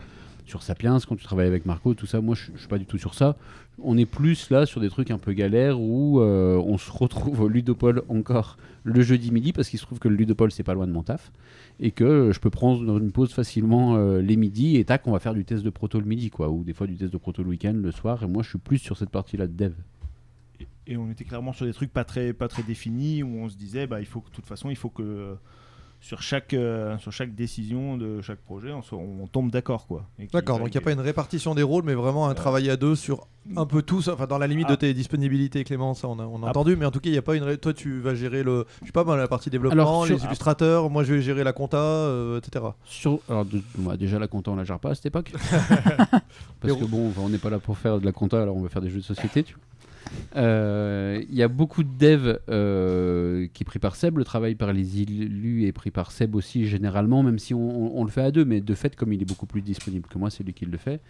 sur 0.46 0.62
Sapiens, 0.62 0.98
quand 1.08 1.14
tu 1.16 1.22
travailles 1.24 1.46
avec 1.46 1.64
Marco, 1.64 1.94
tout 1.94 2.06
ça, 2.06 2.20
moi, 2.20 2.34
je, 2.34 2.50
je 2.54 2.58
suis 2.60 2.68
pas 2.68 2.78
du 2.78 2.86
tout 2.86 2.98
sur 2.98 3.14
ça. 3.14 3.36
On 3.82 3.96
est 3.96 4.06
plus 4.06 4.50
là 4.50 4.66
sur 4.66 4.80
des 4.80 4.88
trucs 4.88 5.10
un 5.10 5.18
peu 5.18 5.32
galères 5.32 5.80
où 5.80 6.20
euh, 6.20 6.56
on 6.56 6.76
se 6.76 6.90
retrouve 6.90 7.40
au 7.40 7.48
Ludopole 7.48 8.02
encore 8.08 8.56
le 8.82 9.00
jeudi 9.02 9.30
midi 9.30 9.52
parce 9.52 9.68
qu'il 9.68 9.78
se 9.78 9.84
trouve 9.86 9.98
que 9.98 10.08
le 10.08 10.16
Ludopole 10.16 10.50
c'est 10.50 10.62
pas 10.64 10.74
loin 10.74 10.86
de 10.86 10.92
mon 10.92 11.02
taf 11.02 11.30
et 11.78 11.90
que 11.90 12.30
je 12.32 12.40
peux 12.40 12.50
prendre 12.50 12.98
une 12.98 13.10
pause 13.12 13.32
facilement 13.32 13.96
euh, 13.96 14.20
les 14.20 14.36
midis 14.36 14.76
et 14.76 14.84
tac 14.84 15.06
on 15.06 15.12
va 15.12 15.18
faire 15.18 15.34
du 15.34 15.44
test 15.44 15.62
de 15.62 15.70
proto 15.70 15.98
le 15.98 16.04
midi 16.06 16.28
quoi 16.30 16.50
ou 16.50 16.62
des 16.64 16.72
fois 16.74 16.86
du 16.86 16.96
test 16.96 17.12
de 17.12 17.16
proto 17.18 17.42
le 17.42 17.48
week-end 17.50 17.74
le 17.74 17.90
soir 17.90 18.22
et 18.22 18.26
moi 18.26 18.42
je 18.42 18.48
suis 18.50 18.58
plus 18.58 18.78
sur 18.78 18.96
cette 18.98 19.10
partie 19.10 19.36
là 19.38 19.46
de 19.46 19.52
dev 19.52 19.72
Et, 20.86 20.96
on 20.96 21.10
était 21.10 21.24
clairement 21.24 21.52
sur 21.52 21.66
des 21.66 21.72
trucs 21.72 21.92
pas 21.92 22.04
très, 22.04 22.32
pas 22.32 22.48
très 22.48 22.62
définis 22.62 23.22
où 23.22 23.36
on 23.38 23.48
se 23.48 23.56
disait 23.56 23.86
bah, 23.86 24.00
il 24.00 24.06
faut 24.06 24.20
que, 24.20 24.30
de 24.30 24.34
toute 24.34 24.46
façon, 24.46 24.70
il 24.70 24.76
faut 24.76 24.88
que 24.90 25.36
sur 26.02 26.22
chaque, 26.22 26.54
euh, 26.54 26.96
sur 26.96 27.12
chaque 27.12 27.34
décision 27.34 27.98
de 27.98 28.22
chaque 28.22 28.38
projet, 28.38 28.72
on, 28.72 28.80
soit- 28.80 28.98
on 28.98 29.26
tombe 29.26 29.50
d'accord. 29.50 29.86
quoi. 29.86 30.06
D'accord, 30.32 30.58
donc 30.58 30.68
il 30.68 30.72
n'y 30.72 30.78
a 30.78 30.80
pas 30.80 30.92
une 30.92 31.00
répartition 31.00 31.54
des 31.54 31.62
rôles, 31.62 31.84
mais 31.84 31.92
vraiment 31.92 32.26
un 32.26 32.30
Euh, 32.30 32.34
travail 32.34 32.70
à 32.70 32.78
deux 32.78 32.94
sur 32.96 33.26
un 33.56 33.66
peu 33.66 33.82
tout, 33.82 34.00
ça, 34.00 34.14
enfin 34.14 34.26
dans 34.26 34.38
la 34.38 34.46
limite 34.46 34.66
de 34.68 34.72
Ah. 34.72 34.76
tes 34.78 34.94
disponibilités, 34.94 35.62
Clément, 35.62 35.92
ça 35.92 36.08
on 36.08 36.18
a, 36.18 36.24
on 36.24 36.42
a 36.42 36.46
Ah. 36.46 36.50
entendu, 36.50 36.74
mais 36.76 36.86
en 36.86 36.90
tout 36.90 37.00
cas, 37.00 37.10
il 37.10 37.12
n'y 37.12 37.18
a 37.18 37.22
pas 37.22 37.36
une. 37.36 37.54
Toi, 37.58 37.74
tu 37.74 38.00
vas 38.00 38.14
gérer 38.14 38.42
le. 38.42 38.64
Je 38.80 38.86
sais 38.86 38.92
pas, 38.92 39.04
moi, 39.04 39.18
la 39.18 39.28
partie 39.28 39.50
développement, 39.50 39.82
Alors, 39.82 40.06
sur- 40.06 40.16
les 40.16 40.24
illustrateurs, 40.24 40.88
moi 40.88 41.04
je 41.04 41.12
vais 41.12 41.20
gérer 41.20 41.44
la 41.44 41.52
compta, 41.52 41.76
euh, 41.76 42.38
etc. 42.38 42.64
Sur, 42.84 43.18
alors 43.28 43.44
de- 43.44 43.60
bah, 43.76 43.98
déjà 43.98 44.18
la 44.18 44.26
compta 44.28 44.50
on 44.52 44.56
la 44.56 44.64
gère 44.64 44.78
pas 44.80 44.92
à 44.92 44.94
cette 44.94 45.04
époque 45.06 45.32
parce 46.60 46.74
que 46.74 46.84
bon 46.86 47.12
on 47.18 47.28
n'est 47.28 47.38
pas 47.38 47.50
là 47.50 47.58
pour 47.58 47.76
faire 47.76 48.00
de 48.00 48.04
la 48.06 48.12
compta 48.12 48.40
alors 48.40 48.56
on 48.56 48.62
va 48.62 48.68
faire 48.70 48.82
des 48.82 48.88
jeux 48.90 49.00
de 49.00 49.04
société 49.04 49.42
tu 49.42 49.54
vois. 49.54 49.62
Euh, 50.36 51.22
Il 51.28 51.34
y 51.34 51.42
a 51.42 51.48
beaucoup 51.48 51.82
de 51.82 51.90
devs 51.98 52.38
euh, 52.48 53.46
qui 53.52 53.62
est 53.62 53.64
pris 53.64 53.78
par 53.78 53.96
Seb, 53.96 54.18
le 54.18 54.24
travail 54.24 54.54
par 54.54 54.72
les 54.72 55.00
élus 55.02 55.64
est 55.66 55.72
pris 55.72 55.90
par 55.90 56.10
Seb 56.12 56.34
aussi 56.34 56.66
généralement, 56.66 57.22
même 57.22 57.38
si 57.38 57.54
on, 57.54 58.04
le 58.04 58.10
fait 58.10 58.22
à 58.22 58.30
deux, 58.30 58.44
mais 58.44 58.60
de 58.60 58.74
fait 58.74 58.96
comme 58.96 59.12
il 59.12 59.22
est 59.22 59.24
beaucoup 59.24 59.46
plus 59.46 59.62
disponible 59.62 60.08
que 60.08 60.18
moi, 60.18 60.30
c'est 60.30 60.44
lui 60.44 60.52
qui 60.52 60.66
le 60.66 60.78
fait. 60.78 61.00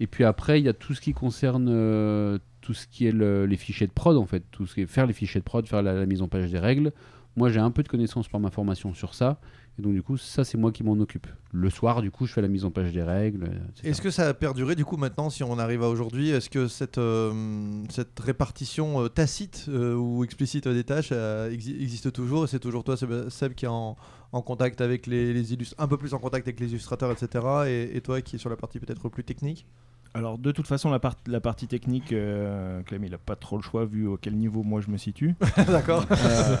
Et 0.00 0.06
puis 0.06 0.24
après 0.24 0.58
il 0.60 0.64
y 0.64 0.68
a 0.68 0.72
tout 0.72 0.94
ce 0.94 1.00
qui 1.00 1.12
concerne 1.12 1.68
euh, 1.68 2.38
tout 2.60 2.74
ce 2.74 2.86
qui 2.86 3.06
est 3.06 3.12
le- 3.12 3.46
les 3.46 3.56
fichiers 3.56 3.86
de 3.86 3.92
prod 3.92 4.16
en 4.16 4.26
fait, 4.26 4.42
tout 4.50 4.66
ce 4.66 4.74
qui 4.74 4.80
est 4.82 4.86
faire 4.86 5.06
les 5.06 5.12
fichiers 5.12 5.40
de 5.40 5.44
prod, 5.44 5.66
faire 5.66 5.82
la 5.82 6.06
mise 6.06 6.22
en 6.22 6.28
page 6.28 6.50
des 6.50 6.58
règles. 6.58 6.92
Moi 7.36 7.48
j'ai 7.48 7.60
un 7.60 7.70
peu 7.70 7.82
de 7.82 7.88
connaissances 7.88 8.28
par 8.28 8.40
ma 8.40 8.50
formation 8.50 8.94
sur 8.94 9.14
ça. 9.14 9.40
Et 9.78 9.82
donc 9.82 9.94
du 9.94 10.02
coup, 10.02 10.18
ça 10.18 10.44
c'est 10.44 10.58
moi 10.58 10.70
qui 10.70 10.84
m'en 10.84 10.92
occupe. 10.92 11.26
Le 11.50 11.70
soir, 11.70 12.02
du 12.02 12.10
coup, 12.10 12.26
je 12.26 12.32
fais 12.32 12.42
la 12.42 12.48
mise 12.48 12.64
en 12.64 12.70
page 12.70 12.92
des 12.92 13.02
règles. 13.02 13.50
Est-ce 13.82 14.02
que 14.02 14.10
ça 14.10 14.28
a 14.28 14.34
perduré 14.34 14.74
du 14.74 14.84
coup 14.84 14.96
maintenant, 14.98 15.30
si 15.30 15.42
on 15.42 15.58
arrive 15.58 15.82
à 15.82 15.88
aujourd'hui 15.88 16.30
Est-ce 16.30 16.50
que 16.50 16.68
cette, 16.68 16.98
euh, 16.98 17.82
cette 17.88 18.18
répartition 18.20 19.04
euh, 19.04 19.08
tacite 19.08 19.66
euh, 19.68 19.94
ou 19.94 20.24
explicite 20.24 20.68
des 20.68 20.84
tâches 20.84 21.12
exi- 21.12 21.80
existe 21.80 22.12
toujours? 22.12 22.48
C'est 22.48 22.58
toujours 22.58 22.84
toi, 22.84 22.96
Seb, 22.96 23.54
qui 23.54 23.64
est 23.64 23.68
en, 23.68 23.96
contact 24.30 24.80
avec 24.80 25.06
les, 25.06 25.32
les 25.32 25.44
un 25.78 25.88
peu 25.88 25.96
plus 25.96 26.12
en 26.14 26.18
contact 26.18 26.46
avec 26.46 26.60
les 26.60 26.70
illustrateurs, 26.70 27.10
etc. 27.10 27.90
Et, 27.94 28.00
toi 28.02 28.20
qui 28.20 28.36
est 28.36 28.38
sur 28.38 28.50
la 28.50 28.56
partie 28.56 28.78
peut-être 28.78 29.08
plus 29.08 29.24
technique? 29.24 29.66
Alors 30.14 30.36
de 30.38 30.52
toute 30.52 30.66
façon, 30.66 30.90
la, 30.90 30.98
part- 30.98 31.16
la 31.26 31.40
partie 31.40 31.66
technique, 31.66 32.12
euh, 32.12 32.82
Clem, 32.82 33.04
il 33.04 33.14
a 33.14 33.18
pas 33.18 33.34
trop 33.36 33.56
le 33.56 33.62
choix 33.62 33.84
vu 33.86 34.10
à 34.12 34.16
quel 34.20 34.36
niveau 34.36 34.62
moi 34.62 34.80
je 34.82 34.90
me 34.90 34.98
situe. 34.98 35.34
D'accord. 35.66 36.04
Euh, 36.10 36.56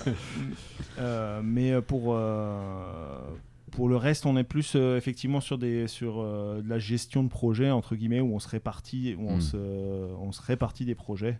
euh, 0.98 1.40
mais 1.44 1.80
pour, 1.82 2.14
euh, 2.14 3.20
pour 3.70 3.88
le 3.88 3.96
reste, 3.96 4.24
on 4.26 4.36
est 4.36 4.44
plus 4.44 4.72
euh, 4.74 4.96
effectivement 4.96 5.40
sur, 5.40 5.58
des, 5.58 5.86
sur 5.86 6.20
euh, 6.20 6.62
de 6.62 6.68
la 6.68 6.78
gestion 6.78 7.22
de 7.22 7.28
projet, 7.28 7.70
entre 7.70 7.94
guillemets, 7.94 8.20
où 8.20 8.34
on 8.34 8.38
se 8.38 8.48
répartit, 8.48 9.14
où 9.18 9.28
on, 9.28 9.36
Hmm. 9.36 9.40
se, 9.40 9.56
on 9.56 10.32
se 10.32 10.40
répartit 10.42 10.84
des 10.84 10.94
projets. 10.94 11.38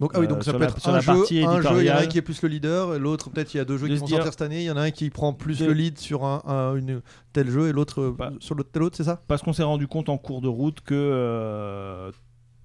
Donc, 0.00 0.12
ah 0.14 0.20
oui, 0.20 0.28
donc 0.28 0.38
Euh, 0.38 0.40
ça 0.42 0.50
sur 0.52 0.58
peut 0.58 0.64
la- 0.64 0.70
être 0.70 0.88
un 0.88 1.00
jeu, 1.00 1.10
un 1.12 1.60
jeu, 1.60 1.80
il 1.82 1.86
y 1.86 1.90
en 1.90 1.96
a 1.96 2.00
un 2.02 2.06
qui 2.06 2.18
est 2.18 2.22
plus 2.22 2.40
le 2.42 2.48
leader, 2.48 2.94
et 2.94 2.98
l'autre, 3.00 3.30
peut-être, 3.30 3.52
il 3.52 3.56
y 3.56 3.60
a 3.60 3.64
deux 3.64 3.76
jeux 3.78 3.88
De 3.88 3.94
qui 3.94 4.00
vont 4.00 4.06
sortir 4.06 4.30
cette 4.32 4.42
année, 4.42 4.60
il 4.60 4.66
y 4.66 4.70
en 4.70 4.76
a 4.76 4.82
un 4.82 4.90
qui 4.92 5.10
prend 5.10 5.32
plus 5.32 5.60
le 5.60 5.72
lead 5.72 5.98
sur 5.98 6.24
un, 6.24 6.40
un- 6.46 6.76
une, 6.76 7.02
tel 7.32 7.50
jeu, 7.50 7.68
et 7.68 7.72
l'autre 7.72 8.00
euh, 8.00 8.30
sur 8.40 8.54
l'autre 8.54 8.70
tel 8.72 8.82
autre, 8.84 8.96
c'est 8.96 9.04
ça? 9.04 9.22
Parce 9.26 9.42
qu'on 9.42 9.52
s'est 9.52 9.64
rendu 9.64 9.88
compte 9.88 10.08
en 10.08 10.16
cours 10.18 10.40
de 10.40 10.46
route 10.48 10.80
que 10.82 10.94
euh, 10.94 12.12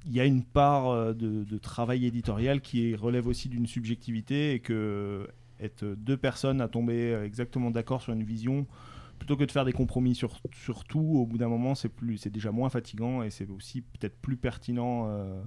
il 0.05 0.13
y 0.13 0.19
a 0.19 0.25
une 0.25 0.43
part 0.43 1.15
de, 1.15 1.43
de 1.43 1.57
travail 1.57 2.05
éditorial 2.05 2.61
qui 2.61 2.93
relève 2.95 3.25
aussi 3.27 3.49
d'une 3.49 3.65
subjectivité 3.67 4.53
et 4.53 4.59
que 4.59 5.27
être 5.59 5.85
deux 5.85 6.17
personnes 6.17 6.61
à 6.61 6.67
tomber 6.67 7.13
exactement 7.23 7.71
d'accord 7.71 8.01
sur 8.01 8.11
une 8.13 8.23
vision 8.23 8.67
plutôt 9.17 9.37
que 9.37 9.45
de 9.45 9.51
faire 9.51 9.63
des 9.63 9.71
compromis 9.71 10.13
sur, 10.13 10.37
sur 10.53 10.83
tout 10.83 10.99
au 10.99 11.25
bout 11.25 11.37
d'un 11.37 11.47
moment 11.47 11.73
c'est 11.73 11.87
plus 11.87 12.17
c'est 12.17 12.31
déjà 12.31 12.51
moins 12.51 12.67
fatigant 12.69 13.23
et 13.23 13.29
c'est 13.29 13.49
aussi 13.49 13.79
peut-être 13.81 14.17
plus 14.19 14.35
pertinent 14.35 15.05
euh, 15.07 15.41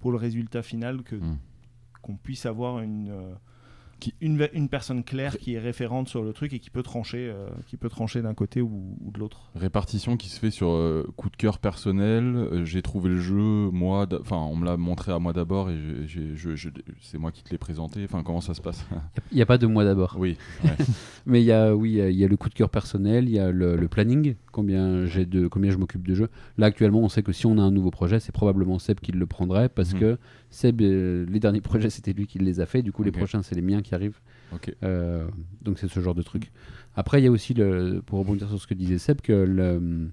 pour 0.00 0.10
le 0.12 0.16
résultat 0.18 0.62
final 0.62 1.02
que 1.02 1.16
Mm. 1.16 1.38
qu'on 2.02 2.16
puisse 2.16 2.46
avoir 2.46 2.80
une 2.80 3.08
euh, 3.10 3.34
qui- 4.00 4.14
une, 4.20 4.48
une 4.52 4.68
personne 4.68 5.02
claire 5.04 5.36
qui 5.38 5.54
est 5.54 5.58
référente 5.58 6.08
sur 6.08 6.22
le 6.22 6.32
truc 6.32 6.52
et 6.52 6.58
qui 6.58 6.70
peut 6.70 6.82
trancher 6.82 7.28
euh, 7.32 7.48
qui 7.66 7.76
peut 7.76 7.88
trancher 7.88 8.22
d'un 8.22 8.34
côté 8.34 8.60
ou, 8.62 8.96
ou 9.04 9.10
de 9.10 9.18
l'autre 9.18 9.50
Répartition 9.54 10.16
qui 10.16 10.28
se 10.28 10.38
fait 10.38 10.50
sur 10.50 10.70
euh, 10.70 11.04
coup 11.16 11.30
de 11.30 11.36
cœur 11.36 11.58
personnel. 11.58 12.24
euh, 12.36 12.64
j'ai 12.64 12.82
trouvé 12.82 13.08
le 13.10 13.18
jeu, 13.20 13.34
moi, 13.72 14.06
enfin, 14.20 14.36
on 14.36 14.56
me 14.56 14.64
l'a 14.64 14.76
montré 14.76 15.12
à 15.12 15.18
moi 15.18 15.32
d'abord 15.32 15.70
et 15.70 15.76
j'ai- 16.06 16.06
j'ai- 16.06 16.36
je- 16.36 16.56
je- 16.56 16.68
c'est 17.00 17.18
moi 17.18 17.32
qui 17.32 17.42
te 17.42 17.50
l'ai 17.50 17.58
présenté. 17.58 18.02
Enfin, 18.04 18.22
comment 18.22 18.40
ça 18.40 18.54
se 18.54 18.60
passe? 18.60 18.86
Il 19.32 19.36
n'y 19.36 19.42
a 19.42 19.46
pas 19.46 19.58
de 19.58 19.66
moi 19.66 19.84
d'abord. 19.84 20.16
Oui. 20.18 20.36
ouais. 20.64 20.70
Mais 21.26 21.42
il 21.42 21.46
y 21.46 21.52
a, 21.52 21.74
oui, 21.76 21.90
il 21.92 21.96
y 21.96 22.00
a- 22.00 22.08
il 22.10 22.16
y 22.16 22.24
a 22.24 22.28
le 22.28 22.36
coup 22.36 22.48
de 22.48 22.54
cœur 22.54 22.70
personnel, 22.70 23.24
il 23.28 23.32
y 23.34 23.38
a 23.38 23.50
le, 23.50 23.76
le 23.76 23.88
planning, 23.88 24.34
combien, 24.52 25.04
j'ai 25.06 25.26
de, 25.26 25.46
combien 25.46 25.70
je 25.70 25.76
m'occupe 25.76 26.06
de 26.06 26.14
jeux. 26.14 26.30
Là, 26.56 26.66
actuellement, 26.66 27.00
on 27.00 27.08
sait 27.10 27.22
que 27.22 27.32
si 27.32 27.44
on 27.46 27.58
a 27.58 27.62
un 27.62 27.70
nouveau 27.70 27.90
projet, 27.90 28.18
c'est 28.20 28.32
probablement 28.32 28.78
Seb 28.78 29.00
qui 29.00 29.12
le 29.12 29.26
prendrait 29.26 29.68
parce 29.68 29.92
Mhm. 29.92 30.00
que 30.00 30.18
Seb, 30.50 30.80
euh, 30.80 31.26
les 31.28 31.40
derniers 31.40 31.60
projets, 31.62 31.90
c'était 31.90 32.12
lui 32.12 32.26
qui 32.26 32.38
les 32.38 32.60
a 32.60 32.66
fait. 32.66 32.82
Du 32.82 32.92
coup, 32.92 33.02
les 33.02 33.12
prochains, 33.12 33.42
c'est 33.42 33.54
les 33.54 33.62
miens 33.62 33.82
qui 33.82 33.94
arrivent. 33.94 34.20
Euh, 34.82 35.28
donc, 35.62 35.78
c'est 35.78 35.88
ce 35.88 36.00
genre 36.00 36.14
de 36.14 36.22
truc. 36.22 36.50
Après, 36.96 37.20
il 37.20 37.24
y 37.24 37.28
a 37.28 37.30
aussi, 37.30 37.54
le, 37.54 38.02
pour 38.04 38.18
rebondir 38.18 38.48
sur 38.48 38.60
ce 38.60 38.66
que 38.66 38.74
disait 38.74 38.98
Seb, 38.98 39.20
que 39.20 39.32
le, 39.32 40.10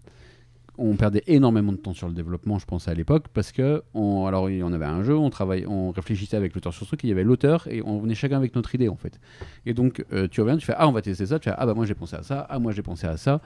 on 0.77 0.95
perdait 0.95 1.23
énormément 1.27 1.71
de 1.71 1.77
temps 1.77 1.93
sur 1.93 2.07
le 2.07 2.13
développement, 2.13 2.59
je 2.59 2.65
pense, 2.65 2.87
à 2.87 2.93
l'époque, 2.93 3.27
parce 3.33 3.51
que 3.51 3.83
on, 3.93 4.25
alors, 4.25 4.43
on 4.43 4.73
avait 4.73 4.85
un 4.85 5.03
jeu, 5.03 5.15
on, 5.15 5.29
travaillait, 5.29 5.67
on 5.67 5.91
réfléchissait 5.91 6.37
avec 6.37 6.53
l'auteur 6.53 6.73
sur 6.73 6.83
ce 6.83 6.89
truc, 6.89 7.03
il 7.03 7.09
y 7.09 7.11
avait 7.11 7.23
l'auteur, 7.23 7.67
et 7.67 7.81
on 7.83 7.99
venait 7.99 8.15
chacun 8.15 8.37
avec 8.37 8.55
notre 8.55 8.75
idée, 8.75 8.89
en 8.89 8.97
fait. 8.97 9.19
Et 9.65 9.73
donc, 9.73 10.03
euh, 10.11 10.27
tu 10.27 10.41
reviens, 10.41 10.57
tu 10.57 10.65
fais 10.65 10.75
Ah, 10.77 10.87
on 10.87 10.91
va 10.91 11.01
tester 11.01 11.25
ça. 11.25 11.39
Tu 11.39 11.49
fais 11.49 11.55
Ah, 11.57 11.65
bah 11.65 11.73
moi 11.73 11.85
j'ai 11.85 11.95
pensé 11.95 12.15
à 12.15 12.23
ça. 12.23 12.45
Ah, 12.49 12.59
moi 12.59 12.71
j'ai 12.71 12.83
pensé 12.83 13.07
à 13.07 13.17
ça. 13.17 13.41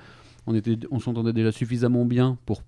On, 0.47 0.55
était, 0.55 0.77
on 0.89 0.99
s'entendait 0.99 1.33
déjà 1.33 1.51
suffisamment 1.51 2.05
bien 2.05 2.37
pour, 2.45 2.63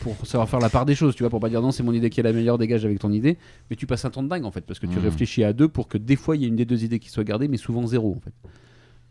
pour 0.00 0.14
savoir 0.26 0.48
faire 0.48 0.60
la 0.60 0.68
part 0.70 0.86
des 0.86 0.94
choses, 0.94 1.14
tu 1.16 1.22
vois, 1.22 1.30
pour 1.30 1.40
pas 1.40 1.48
dire 1.48 1.60
non, 1.62 1.70
c'est 1.72 1.82
mon 1.82 1.92
idée 1.92 2.10
qui 2.10 2.20
est 2.20 2.22
la 2.22 2.32
meilleure, 2.32 2.58
dégage 2.58 2.84
avec 2.84 2.98
ton 2.98 3.10
idée. 3.12 3.36
Mais 3.70 3.76
tu 3.76 3.86
passes 3.86 4.04
un 4.04 4.10
temps 4.10 4.22
de 4.22 4.28
dingue 4.28 4.44
en 4.44 4.50
fait, 4.52 4.60
parce 4.62 4.78
que 4.78 4.86
tu 4.86 4.96
Mhm. 4.98 5.04
réfléchis 5.04 5.44
à 5.44 5.52
deux 5.52 5.68
pour 5.68 5.88
que 5.88 5.98
des 5.98 6.16
fois 6.16 6.36
il 6.36 6.42
y 6.42 6.44
ait 6.44 6.48
une 6.48 6.56
des 6.56 6.64
deux 6.64 6.84
idées 6.84 6.98
qui 6.98 7.10
soit 7.10 7.24
gardée, 7.24 7.48
mais 7.48 7.56
souvent 7.56 7.86
zéro 7.86 8.14
en 8.16 8.20
fait. 8.20 8.32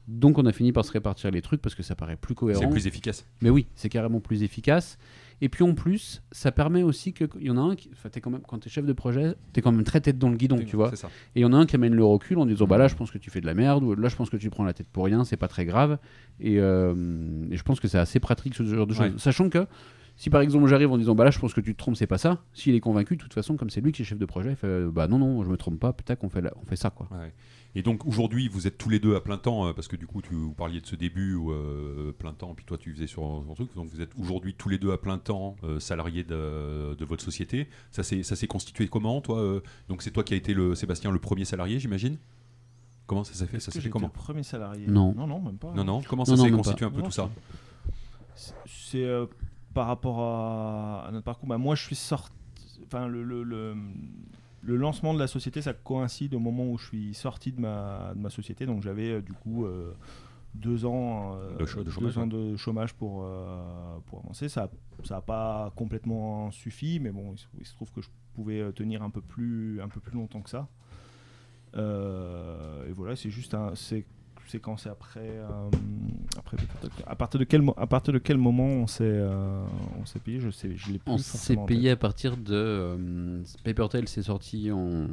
Donc 0.07 0.38
on 0.38 0.45
a 0.45 0.53
fini 0.53 0.72
par 0.72 0.85
se 0.85 0.91
répartir 0.94 1.31
les 1.31 1.41
trucs 1.41 1.61
parce 1.61 1.76
que 1.76 1.84
ça 1.84 1.94
paraît 1.94 2.15
plus 2.15 2.34
cohérent. 2.34 2.61
C'est 2.61 2.69
plus 2.69 2.88
efficace. 2.88 3.26
Mais 3.41 3.49
oui, 3.49 3.68
c'est 3.76 3.89
carrément 3.89 4.22
plus 4.22 4.41
efficace. 4.44 4.98
Et 5.41 5.49
puis 5.49 5.64
en 5.65 5.73
plus, 5.76 6.23
ça 6.31 6.52
permet 6.53 6.81
aussi 6.81 7.11
que 7.11 7.26
il 7.39 7.48
y 7.48 7.49
en 7.52 7.57
a 7.57 7.61
un 7.61 7.76
qui, 7.76 7.91
quand 8.23 8.30
même 8.31 8.41
quand 8.48 8.57
t'es 8.57 8.69
chef 8.69 8.85
de 8.85 8.94
projet, 8.94 9.35
t'es 9.52 9.61
quand 9.61 9.73
même 9.73 9.84
très 9.84 9.99
tête 9.99 10.18
dans 10.18 10.30
le 10.30 10.38
guidon, 10.38 10.57
tu 10.65 10.77
vois. 10.77 10.95
Ça. 10.95 11.10
Et 11.35 11.39
il 11.39 11.41
y 11.41 11.45
en 11.45 11.52
a 11.52 11.57
un 11.57 11.65
qui 11.65 11.76
amène 11.76 11.94
le 11.94 12.06
recul 12.06 12.39
en 12.39 12.45
disant 12.45 12.65
bah 12.65 12.77
là 12.77 12.88
je 12.88 12.95
pense 12.95 13.11
que 13.11 13.18
tu 13.18 13.30
fais 13.30 13.41
de 13.41 13.45
la 13.45 13.53
merde 13.53 13.84
ou 13.84 13.94
là 13.95 14.07
je 14.07 14.15
pense 14.15 14.30
que 14.30 14.38
tu 14.38 14.49
prends 14.49 14.64
la 14.64 14.73
tête 14.73 14.88
pour 14.88 15.03
rien, 15.03 15.26
c'est 15.26 15.35
pas 15.38 15.49
très 15.49 15.65
grave. 15.65 15.99
Et, 16.39 16.57
euh, 16.60 16.95
et 17.52 17.57
je 17.57 17.64
pense 17.64 17.81
que 17.81 17.89
c'est 17.89 17.99
assez 17.99 18.22
pratique 18.22 18.56
ce 18.56 18.64
genre 18.64 18.88
de 18.88 18.94
choses. 18.94 19.11
Ouais. 19.11 19.19
Sachant 19.19 19.49
que 19.49 19.68
si 20.18 20.30
par 20.30 20.41
exemple 20.41 20.68
j'arrive 20.68 20.91
en 20.91 20.98
disant 20.98 21.15
bah 21.15 21.23
là 21.23 21.31
je 21.31 21.39
pense 21.39 21.53
que 21.53 21.61
tu 21.61 21.73
te 21.73 21.77
trompes, 21.77 21.95
c'est 21.95 22.07
pas 22.07 22.18
ça. 22.18 22.44
S'il 22.53 22.76
est 22.76 22.80
convaincu, 22.80 23.15
de 23.15 23.22
toute 23.22 23.34
façon 23.34 23.56
comme 23.56 23.69
c'est 23.69 23.81
lui 23.81 23.91
qui 23.94 24.02
est 24.02 24.06
chef 24.06 24.18
de 24.18 24.26
projet, 24.26 24.49
il 24.52 24.56
fait 24.56 24.85
bah 24.88 25.07
non 25.07 25.18
non 25.19 25.44
je 25.44 25.49
me 25.49 25.57
trompe 25.57 25.80
pas, 25.80 25.94
putain 25.94 26.15
qu'on 26.15 26.30
fait 26.30 26.41
la- 26.41 26.53
on 26.61 26.65
fait 26.65 26.76
ça 26.76 26.89
quoi. 26.89 27.07
Ouais. 27.11 27.31
Et 27.76 27.84
donc 27.84 28.07
aujourd'hui, 28.07 28.48
vous 28.48 28.65
êtes 28.65 28.80
tous 28.80 28.89
les 28.89 28.98
deux 28.99 29.15
à 29.15 29.22
plein 29.22 29.38
temps, 29.38 29.68
euh, 29.68 29.73
parce 29.73 29.88
que 29.88 29.95
du 29.95 30.07
coup, 30.07 30.23
tu 30.23 30.34
vous 30.34 30.53
parliez 30.53 30.81
de 30.81 30.88
ce 30.88 30.95
début 30.95 31.35
où 31.35 31.52
euh, 31.52 32.11
plein 32.18 32.34
temps, 32.34 32.56
puis 32.56 32.65
toi 32.65 32.76
tu 32.77 32.91
faisais 32.91 33.06
sur 33.06 33.23
un 33.23 33.53
truc. 33.53 33.69
Donc 33.76 33.89
vous 33.89 34.02
êtes 34.02 34.10
aujourd'hui 34.19 34.56
tous 34.56 34.69
les 34.69 34.80
deux 34.80 34.91
à 34.91 34.98
plein 34.98 35.19
temps 35.19 35.56
euh, 35.64 35.80
salariés 35.80 36.23
de, 36.23 36.95
de 36.95 37.06
votre 37.06 37.23
société. 37.23 37.68
Ça 37.91 38.02
s'est 38.02 38.23
ça 38.23 38.35
s'est 38.35 38.48
constitué 38.48 38.88
comment, 38.88 39.22
toi 39.22 39.39
euh, 39.39 39.60
Donc 39.89 40.02
c'est 40.02 40.10
toi 40.10 40.23
qui 40.23 40.34
as 40.34 40.38
été 40.38 40.56
le 40.56 40.73
Sébastien 40.73 41.11
le 41.11 41.19
premier 41.19 41.45
salarié, 41.45 41.77
j'imagine? 41.77 42.18
Comment 43.06 43.23
ça 43.23 43.34
s'est 43.35 43.45
fait? 43.45 43.60
Ça 43.60 43.72
s'est 43.72 43.80
fait 43.80 43.89
comment 43.89 44.07
le 44.07 44.14
premier 44.14 44.44
salarié? 44.44 44.88
Non. 44.88 45.14
non 45.15 45.27
non 45.27 45.39
même 45.39 45.57
pas 45.57 45.72
Non, 45.73 45.84
non. 45.84 46.02
Comment 46.02 46.26
ça 46.26 46.35
Non, 46.35 46.44
s'est 46.45 46.52
constitué 46.52 46.85
pas. 46.85 46.88
un 46.88 46.91
peu 46.91 46.99
Non, 47.02 47.06
tout 47.06 47.11
ça? 47.11 47.30
C'est 48.65 49.03
euh, 49.03 49.26
par 49.77 49.85
rapport 49.85 50.19
à, 50.21 51.05
à 51.07 51.11
notre 51.11 51.25
parcours. 51.25 51.47
Bah, 51.47 51.59
moi, 51.59 51.75
je 51.75 51.83
suis 51.83 51.95
sorti. 51.95 52.33
Enfin, 52.87 53.07
le, 53.07 53.21
le, 53.21 53.43
le, 53.43 53.75
le 54.63 54.75
lancement 54.75 55.13
de 55.13 55.19
la 55.19 55.27
société, 55.27 55.61
ça 55.61 55.73
coïncide 55.73 56.33
au 56.33 56.39
moment 56.39 56.65
où 56.71 56.79
je 56.79 56.87
suis 56.87 57.13
sorti 57.13 57.51
de 57.51 57.61
ma, 57.61 58.11
de 58.15 58.19
ma 58.19 58.31
société. 58.31 58.65
Donc, 58.65 58.81
j'avais 58.81 59.11
euh, 59.11 59.21
du 59.21 59.33
coup 59.33 59.65
euh, 59.65 59.93
deux 60.55 60.83
ans, 60.85 61.35
euh, 61.35 61.51
De 61.53 61.83
deux 61.83 61.91
chômage, 61.91 62.17
ans 62.17 62.21
ouais. 62.23 62.27
de 62.51 62.57
chômage 62.57 62.95
pour, 62.95 63.23
pour 64.07 64.19
avancer. 64.23 64.49
Ça 64.49 64.71
n'a 65.11 65.21
pas 65.21 65.71
complètement 65.75 66.49
suffi, 66.49 66.99
mais 66.99 67.11
bon, 67.11 67.33
il 67.33 67.37
se, 67.37 67.45
il 67.59 67.65
se 67.67 67.75
trouve 67.75 67.91
que 67.91 68.01
je 68.01 68.09
pouvais 68.33 68.71
tenir 68.73 69.03
un 69.03 69.11
peu 69.11 69.21
plus, 69.21 69.79
un 69.79 69.89
peu 69.89 69.99
plus 69.99 70.15
longtemps 70.17 70.41
que 70.41 70.49
ça. 70.49 70.67
Et 71.75 72.93
voilà, 72.93 73.15
c'est 73.15 73.29
juste 73.29 73.53
un. 73.53 73.75
C'est 73.75 74.07
c'est 74.48 74.60
quand 74.60 74.78
c'est 74.78 74.90
après, 74.90 75.19
euh, 75.24 75.69
après 76.38 76.57
à 77.06 77.15
partir 77.15 77.40
de 77.40 77.45
quel 77.45 77.61
mo- 77.61 77.74
à 77.78 77.88
partir 77.88 78.14
de 78.14 78.19
quel 78.19 78.38
moment 78.38 78.65
on 78.68 78.88
s'est 78.88 79.03
euh, 79.06 79.64
on 79.99 80.06
s'est 80.06 80.19
payé? 80.19 80.40
Je 80.40 80.49
sais 80.49 80.76
je 80.76 80.91
l'ai 80.91 80.99
plus 80.99 81.11
On 81.11 81.18
s'est 81.18 81.56
payé 81.68 81.91
à 81.91 81.95
partir 81.95 82.38
de 82.38 82.53
euh, 82.53 83.41
Paper 83.64 83.88
Tail 83.90 84.07
s'est 84.07 84.24
sorti 84.24 84.72
en 84.72 85.07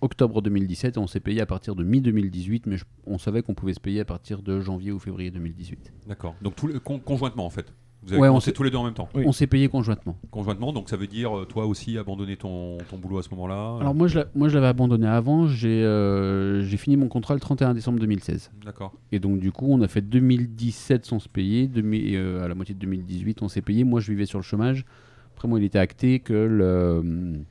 octobre 0.00 0.42
2017 0.42 0.96
et 0.96 1.00
on 1.00 1.06
s'est 1.06 1.20
payé 1.20 1.40
à 1.40 1.46
partir 1.46 1.74
de 1.74 1.82
mi 1.84 2.00
2018 2.00 2.66
mais 2.66 2.76
je- 2.76 2.84
on 3.06 3.18
savait 3.18 3.42
qu'on 3.42 3.54
pouvait 3.54 3.74
se 3.74 3.80
payer 3.80 4.00
à 4.00 4.04
partir 4.04 4.42
de 4.42 4.60
janvier 4.60 4.92
ou 4.92 4.98
février 4.98 5.30
2018. 5.30 5.92
D'accord. 6.06 6.34
Donc 6.42 6.54
con- 6.82 6.98
conjointement 6.98 7.46
en 7.46 7.50
fait. 7.50 7.72
Vous 8.06 8.12
avez 8.12 8.20
Ouais, 8.22 8.28
on 8.28 8.38
s'est- 8.40 8.52
tous 8.52 8.62
les 8.62 8.70
deux 8.70 8.76
en 8.76 8.84
même 8.84 8.94
temps. 8.94 9.08
Oui. 9.14 9.24
On 9.26 9.32
s'est 9.32 9.46
payé 9.46 9.68
conjointement. 9.68 10.16
Conjointement, 10.30 10.72
donc 10.72 10.88
ça 10.90 10.96
veut 10.96 11.06
dire 11.06 11.36
euh, 11.38 11.44
toi 11.46 11.66
aussi 11.66 11.96
abandonner 11.98 12.36
ton, 12.36 12.78
ton 12.90 12.98
boulot 12.98 13.18
à 13.18 13.22
ce 13.22 13.30
moment-là. 13.30 13.78
Alors 13.80 13.94
moi 13.94 14.06
je 14.08 14.18
l'a- 14.18 14.26
moi 14.34 14.48
je 14.48 14.54
l'avais 14.54 14.66
abandonné 14.66 15.06
avant, 15.06 15.46
j'ai 15.46 15.82
euh, 15.84 16.62
j'ai 16.62 16.76
fini 16.76 16.96
mon 16.96 17.08
contrat 17.08 17.34
le 17.34 17.40
31 17.40 17.72
décembre 17.74 17.98
2016. 18.00 18.50
D'accord. 18.64 18.92
Et 19.12 19.18
donc 19.20 19.40
du 19.40 19.52
coup 19.52 19.66
on 19.70 19.80
a 19.80 19.88
fait 19.88 20.02
2017 20.02 21.04
sans 21.06 21.18
se 21.18 21.28
payer, 21.28 21.66
demi- 21.66 22.14
euh, 22.14 22.44
à 22.44 22.48
la 22.48 22.54
moitié 22.54 22.74
de 22.74 22.80
2018 22.80 23.42
on 23.42 23.48
s'est 23.48 23.62
payé, 23.62 23.84
moi 23.84 24.00
je 24.00 24.10
vivais 24.10 24.26
sur 24.26 24.38
le 24.38 24.44
chômage. 24.44 24.84
Après 25.36 25.48
moi 25.48 25.58
il 25.58 25.64
était 25.64 25.78
acté 25.78 26.20
que 26.20 26.32
le, 26.34 27.42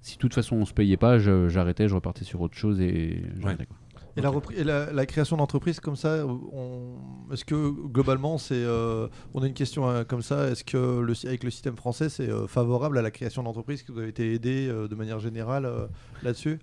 si 0.00 0.16
de 0.16 0.20
toute 0.20 0.34
façon 0.34 0.56
on 0.56 0.64
se 0.64 0.74
payait 0.74 0.96
pas, 0.96 1.18
j'arrêtais, 1.18 1.88
je 1.88 1.94
repartais 1.94 2.24
sur 2.24 2.40
autre 2.40 2.56
chose 2.56 2.80
et 2.80 3.22
j'arrêtais, 3.40 3.66
quoi. 3.66 3.76
Et, 4.16 4.20
la, 4.20 4.30
repri- 4.30 4.54
et 4.56 4.64
la, 4.64 4.92
la 4.92 5.06
création 5.06 5.36
d'entreprise 5.36 5.80
comme 5.80 5.96
ça, 5.96 6.26
on- 6.26 7.32
est-ce 7.32 7.44
que 7.46 7.70
globalement, 7.88 8.36
c'est, 8.38 8.54
euh, 8.54 9.08
on 9.32 9.42
a 9.42 9.46
une 9.46 9.54
question 9.54 9.88
euh, 9.88 10.04
comme 10.04 10.22
ça, 10.22 10.48
est-ce 10.48 10.64
que 10.64 11.00
le, 11.00 11.14
avec 11.26 11.44
le 11.44 11.50
système 11.50 11.76
français, 11.76 12.08
c'est 12.10 12.28
euh, 12.28 12.46
favorable 12.46 12.98
à 12.98 13.02
la 13.02 13.10
création 13.10 13.42
d'entreprise 13.42 13.82
que 13.82 13.90
vous 13.92 14.00
avez 14.00 14.08
été 14.08 14.34
aidé 14.34 14.68
euh, 14.68 14.86
de 14.88 14.94
manière 14.94 15.18
générale 15.18 15.64
euh, 15.64 15.86
là-dessus? 16.22 16.58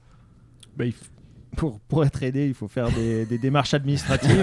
Bah, 0.78 0.86
il 0.86 0.92
f- 0.92 0.96
pour, 1.58 1.80
pour 1.80 2.06
être 2.06 2.22
aidé 2.22 2.46
il 2.48 2.54
faut 2.54 2.68
faire 2.68 2.92
des, 2.92 3.26
des 3.26 3.40
démarches 3.40 3.74
administratives 3.74 4.30
qui, 4.30 4.38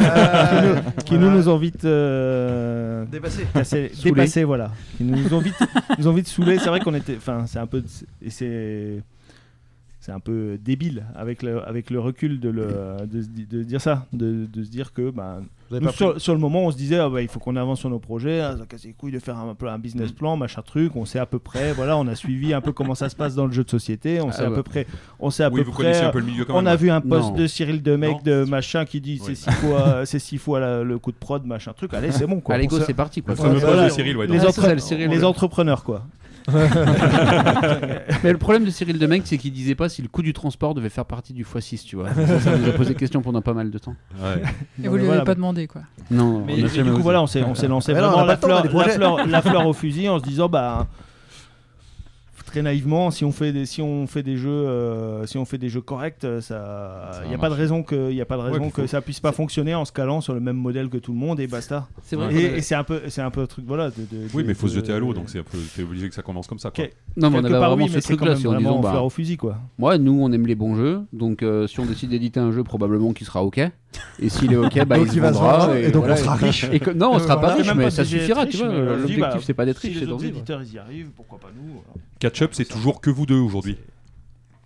nous, 0.66 1.02
qui 1.04 1.14
nous, 1.18 1.30
nous 1.30 1.48
ont 1.48 1.56
vite 1.56 1.84
euh, 1.84 3.04
dépassé 4.02 4.42
voilà. 4.42 4.72
Qui 4.96 5.04
nous 5.04 5.32
ont 5.32 5.38
vite 5.38 5.54
nous 5.98 6.08
ont 6.08 6.12
vite 6.12 6.26
saoulé. 6.26 6.58
C'est 6.58 6.68
vrai 6.68 6.80
qu'on 6.80 6.94
était 6.94 7.14
enfin 7.16 7.44
c'est 7.46 7.60
un 7.60 7.66
peu 7.68 7.84
et 8.20 8.30
c'est 8.30 9.02
c'est 10.06 10.12
un 10.12 10.20
peu 10.20 10.56
débile 10.64 11.04
avec 11.16 11.42
le, 11.42 11.66
avec 11.66 11.90
le 11.90 11.98
recul 11.98 12.38
de, 12.38 12.48
le, 12.48 12.68
de, 13.10 13.62
dire 13.64 13.80
ça, 13.80 14.06
de, 14.12 14.46
de 14.46 14.62
se 14.62 14.70
dire 14.70 14.92
que 14.92 15.10
bah, 15.10 15.40
nous, 15.72 15.90
sur, 15.90 16.20
sur 16.20 16.32
le 16.32 16.38
moment 16.38 16.62
on 16.66 16.70
se 16.70 16.76
disait 16.76 16.96
ah, 16.98 17.08
bah, 17.08 17.22
il 17.22 17.26
faut 17.28 17.40
qu'on 17.40 17.56
avance 17.56 17.80
sur 17.80 17.90
nos 17.90 17.98
projets, 17.98 18.38
ah, 18.40 18.54
ça 18.56 18.66
casse 18.66 18.84
les 18.84 18.92
couilles 18.92 19.10
de 19.10 19.18
faire 19.18 19.36
un, 19.36 19.52
peu 19.56 19.68
un 19.68 19.80
business 19.80 20.12
plan, 20.12 20.36
machin 20.36 20.62
truc, 20.62 20.94
on 20.94 21.04
sait 21.06 21.18
à 21.18 21.26
peu 21.26 21.40
près, 21.40 21.72
voilà, 21.72 21.96
on 21.98 22.06
a 22.06 22.14
suivi 22.14 22.54
un 22.54 22.60
peu 22.60 22.70
comment 22.70 22.94
ça 22.94 23.08
se 23.08 23.16
passe 23.16 23.34
dans 23.34 23.46
le 23.46 23.52
jeu 23.52 23.64
de 23.64 23.68
société, 23.70 24.20
on 24.20 24.28
Ah 24.28 24.32
sait 24.32 24.44
à 24.44 24.50
peu 24.52 24.62
près, 24.62 24.86
on 25.18 25.30
sait 25.30 25.42
à 25.42 25.48
Oui, 25.50 25.56
peu 25.62 25.66
vous 25.66 25.72
près, 25.72 25.82
connaissez 25.82 26.04
un 26.04 26.10
peu 26.10 26.20
le 26.20 26.26
milieu 26.26 26.44
quand 26.44 26.54
on 26.54 26.58
même. 26.58 26.68
a 26.68 26.76
vu 26.76 26.88
un 26.88 27.00
post 27.00 27.30
Non. 27.30 27.34
de 27.34 27.46
Cyril 27.48 27.82
Demec 27.82 28.22
de 28.22 28.44
machin 28.44 28.84
qui 28.84 29.00
dit 29.00 29.18
c'est 29.18 29.30
Oui. 29.30 29.36
six 29.36 29.50
fois, 29.50 30.06
c'est 30.06 30.20
six 30.20 30.38
fois 30.38 30.60
la- 30.60 30.84
le 30.84 30.98
coup 31.00 31.10
de 31.10 31.16
prod, 31.16 31.44
machin 31.44 31.72
truc, 31.72 31.92
allez 31.94 32.12
c'est 32.12 32.28
bon 32.28 32.38
quoi. 32.38 32.54
Allez 32.54 32.68
go 32.68 32.78
c'est 32.78 32.94
parti 32.94 33.22
quoi. 33.22 33.34
Le 33.34 33.36
fameux 33.38 33.54
Ouais, 33.54 33.60
poste 33.60 33.72
voilà. 33.72 33.88
de 33.88 33.92
Cyril, 33.92 34.16
ouais. 34.16 34.28
les, 34.28 34.40
entre- 34.42 34.52
ça, 34.52 34.62
c'est 34.68 34.74
le 34.74 34.78
Cyril. 34.80 35.08
les 35.10 35.24
entrepreneurs 35.24 35.82
quoi. 35.82 36.04
Mais 38.23 38.32
le 38.32 38.39
problème 38.39 38.64
de 38.64 38.70
Cyril 38.70 38.98
Demec, 38.98 39.23
c'est 39.24 39.39
qu'il 39.39 39.52
disait 39.52 39.74
pas 39.74 39.89
si 39.89 40.02
le 40.02 40.09
coût 40.09 40.23
du 40.23 40.32
transport 40.32 40.74
devait 40.74 40.89
faire 40.89 41.05
partie 41.05 41.32
du 41.32 41.44
x6, 41.44 41.85
tu 41.85 41.97
vois. 41.97 42.12
Ça, 42.14 42.40
ça 42.40 42.56
nous 42.56 42.68
a 42.68 42.73
posé 42.73 42.94
question 42.94 43.23
pendant 43.23 43.43
pas 43.43 43.55
mal 43.55 43.70
de 43.70 43.78
temps. 43.78 43.94
Ouais. 44.20 44.43
Et 44.82 44.89
vous 44.89 44.94
mais 44.94 44.98
lui 45.01 45.06
voilà. 45.06 45.20
avez 45.20 45.24
pas 45.27 45.35
demandé 45.35 45.66
quoi. 45.66 45.82
Non, 46.10 46.44
Mais, 46.47 46.55
on 46.55 46.59
a 46.59 46.62
mais 46.62 46.68
jamais 46.68 46.82
du 46.85 46.90
coup, 46.90 46.94
osé. 46.94 47.02
voilà, 47.02 47.23
on 47.23 47.27
s'est, 47.27 47.43
on 47.43 47.55
s'est 47.55 47.68
lancé 47.68 47.93
vraiment 47.93 48.24
fleur, 48.36 48.64
fleur, 48.93 49.27
la 49.27 49.43
fleur 49.43 49.66
au 49.66 49.73
fusil 49.73 50.09
en 50.09 50.18
se 50.18 50.24
disant, 50.24 50.48
bah, 50.48 50.86
très 52.56 52.62
naïvement, 52.62 53.10
si 53.10 53.22
on 53.26 53.32
fait 53.32 53.52
des, 53.52 53.66
si 53.66 53.82
on 53.82 54.06
fait 54.06 54.22
des 54.22 54.38
jeux, 54.38 54.48
euh, 54.48 55.26
si 55.26 55.36
on 55.36 55.44
fait 55.44 55.58
des 55.58 55.68
jeux 55.68 55.82
corrects, 55.82 56.24
euh, 56.24 56.40
ça, 56.40 57.20
il 57.24 57.28
n'y 57.28 57.34
a 57.34 57.38
pas 57.38 57.50
de 57.50 57.54
raison 57.54 57.82
que, 57.82 58.10
il 58.10 58.16
y 58.16 58.20
a 58.22 58.24
pas 58.24 58.38
de 58.38 58.42
raison 58.42 58.70
que 58.70 58.80
faut- 58.82 58.86
ça 58.88 59.02
puisse 59.02 59.20
pas 59.20 59.32
fonctionner 59.32 59.74
en 59.74 59.84
se 59.84 59.92
calant 59.92 60.22
sur 60.22 60.32
le 60.32 60.40
même 60.40 60.56
modèle 60.56 60.88
que 60.88 60.96
tout 60.96 61.12
le 61.12 61.18
monde 61.18 61.38
et 61.38 61.46
basta. 61.48 61.86
C'est 62.02 62.16
vrai. 62.16 62.34
Et, 62.34 62.44
et 62.56 62.60
c'est 62.62 62.74
un 62.74 62.82
peu, 62.84 63.02
c'est 63.08 63.20
un 63.20 63.30
peu 63.30 63.42
un 63.42 63.46
truc, 63.46 63.66
voilà. 63.68 63.90
De, 63.90 63.96
de- 64.10 64.26
Oui, 64.32 64.42
de- 64.42 64.46
mais 64.48 64.52
il 64.54 64.58
faut 64.58 64.68
se 64.68 64.74
jeter 64.76 64.92
à 64.94 64.98
l'eau, 64.98 65.12
donc 65.12 65.28
c'est 65.28 65.40
un 65.40 65.42
peu, 65.42 65.58
t'es 65.76 65.82
obligé 65.82 66.08
que 66.08 66.14
ça 66.14 66.22
commence 66.22 66.46
comme 66.46 66.58
ça. 66.58 66.70
Quoi. 66.70 66.84
Ok. 66.84 66.92
Non, 67.18 67.28
mais 67.28 67.40
on 67.40 67.44
avait 67.44 67.50
part, 67.58 67.68
vraiment 67.68 67.84
oui, 67.84 67.90
ce 67.90 67.96
mais 67.96 68.00
c'est 68.00 68.16
quand 68.16 68.24
truc-là, 68.24 68.48
en 68.48 68.52
vraiment 68.52 68.78
disant, 68.80 68.92
bah, 68.94 69.02
au 69.02 69.10
fusil, 69.10 69.36
quoi. 69.36 69.58
moi, 69.78 69.98
nous, 69.98 70.18
on 70.22 70.32
aime 70.32 70.46
les 70.46 70.54
bons 70.54 70.76
jeux, 70.76 71.02
donc 71.12 71.42
euh, 71.42 71.66
si 71.66 71.78
on 71.80 71.84
décide 71.84 72.08
d'éditer 72.08 72.40
un 72.40 72.52
jeu, 72.52 72.64
probablement 72.64 73.12
qu'il 73.12 73.26
sera 73.26 73.44
ok. 73.44 73.58
Et 74.18 74.28
s'il 74.30 74.52
est 74.52 74.56
ok, 74.56 74.84
bah, 74.86 74.96
Donc 74.96 75.08
il 75.10 75.14
il 75.14 75.20
va 75.20 75.32
se 75.32 75.38
vendra. 75.38 75.58
vendre, 75.58 75.74
et 75.76 75.90
donc 75.90 76.04
on 76.08 76.16
sera 76.16 76.34
riche. 76.36 76.66
Et 76.72 76.80
que- 76.80 76.90
non, 76.90 77.12
on 77.12 77.18
sera 77.18 77.38
pas 77.38 77.54
riche, 77.54 77.74
mais 77.74 77.90
ça 77.90 78.02
suffira, 78.04 78.46
tu 78.46 78.56
vois. 78.56 78.68
L'objectif, 78.72 79.42
c'est 79.42 79.52
pas 79.54 79.66
d'être 79.66 79.80
Si 79.80 79.88
riche, 79.88 79.96
les 79.96 80.02
c'est 80.04 80.10
d'en 80.10 80.16
vivre. 80.16 80.38
ils 80.64 80.72
y 80.74 80.78
arrivent, 80.78 81.10
pourquoi 81.14 81.38
pas 81.38 81.48
nous. 81.54 81.82
Catch-up, 82.18 82.51
c'est 82.55 82.64
toujours 82.68 83.01
que 83.01 83.10
vous 83.10 83.26
deux 83.26 83.38
aujourd'hui. 83.38 83.76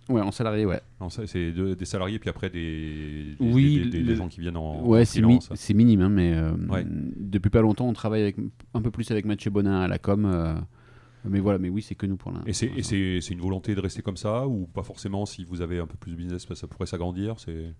Ouais, 0.09 0.21
en 0.21 0.31
salarié, 0.31 0.65
ouais. 0.65 0.81
C'est 1.25 1.51
de- 1.51 1.73
des 1.73 1.85
salariés, 1.85 2.19
puis 2.19 2.29
après 2.29 2.49
des, 2.49 3.35
des, 3.39 3.53
Oui, 3.53 3.75
des- 3.79 3.85
des- 3.85 3.89
des 4.03 4.03
le- 4.03 4.15
gens 4.15 4.27
qui 4.27 4.41
viennent 4.41 4.57
en, 4.57 4.83
Ouais, 4.85 5.05
c'est 5.05 5.21
mi- 5.21 5.39
minime, 5.73 6.01
hein, 6.01 6.09
mais 6.09 6.33
euh, 6.33 6.51
Ouais. 6.69 6.83
depuis 6.85 7.49
pas 7.49 7.61
longtemps, 7.61 7.87
on 7.87 7.93
travaille 7.93 8.21
avec, 8.23 8.37
un 8.73 8.81
peu 8.81 8.91
plus 8.91 9.09
avec 9.11 9.25
Mathieu 9.25 9.51
Bonin 9.51 9.79
à 9.81 9.87
la 9.87 9.99
com. 9.99 10.25
euh, 10.25 10.55
mais 11.23 11.39
voilà, 11.39 11.59
mais 11.59 11.69
oui, 11.69 11.81
c'est 11.81 11.95
que 11.95 12.05
nous 12.07 12.17
pour 12.17 12.31
l'instant. 12.31 12.47
Et 12.75 12.83
c'est 12.83 13.33
une 13.33 13.39
volonté 13.41 13.75
de 13.75 13.79
rester 13.79 14.01
comme 14.01 14.17
ça 14.17 14.47
ou 14.47 14.65
pas 14.67 14.83
forcément 14.83 15.25
si 15.25 15.45
vous 15.45 15.61
avez 15.61 15.79
un 15.79 15.87
peu 15.87 15.95
plus 15.97 16.11
de 16.11 16.17
business, 16.17 16.47
ça 16.53 16.67
pourrait 16.67 16.87
s'agrandir 16.87 17.35
c'est... 17.39 17.73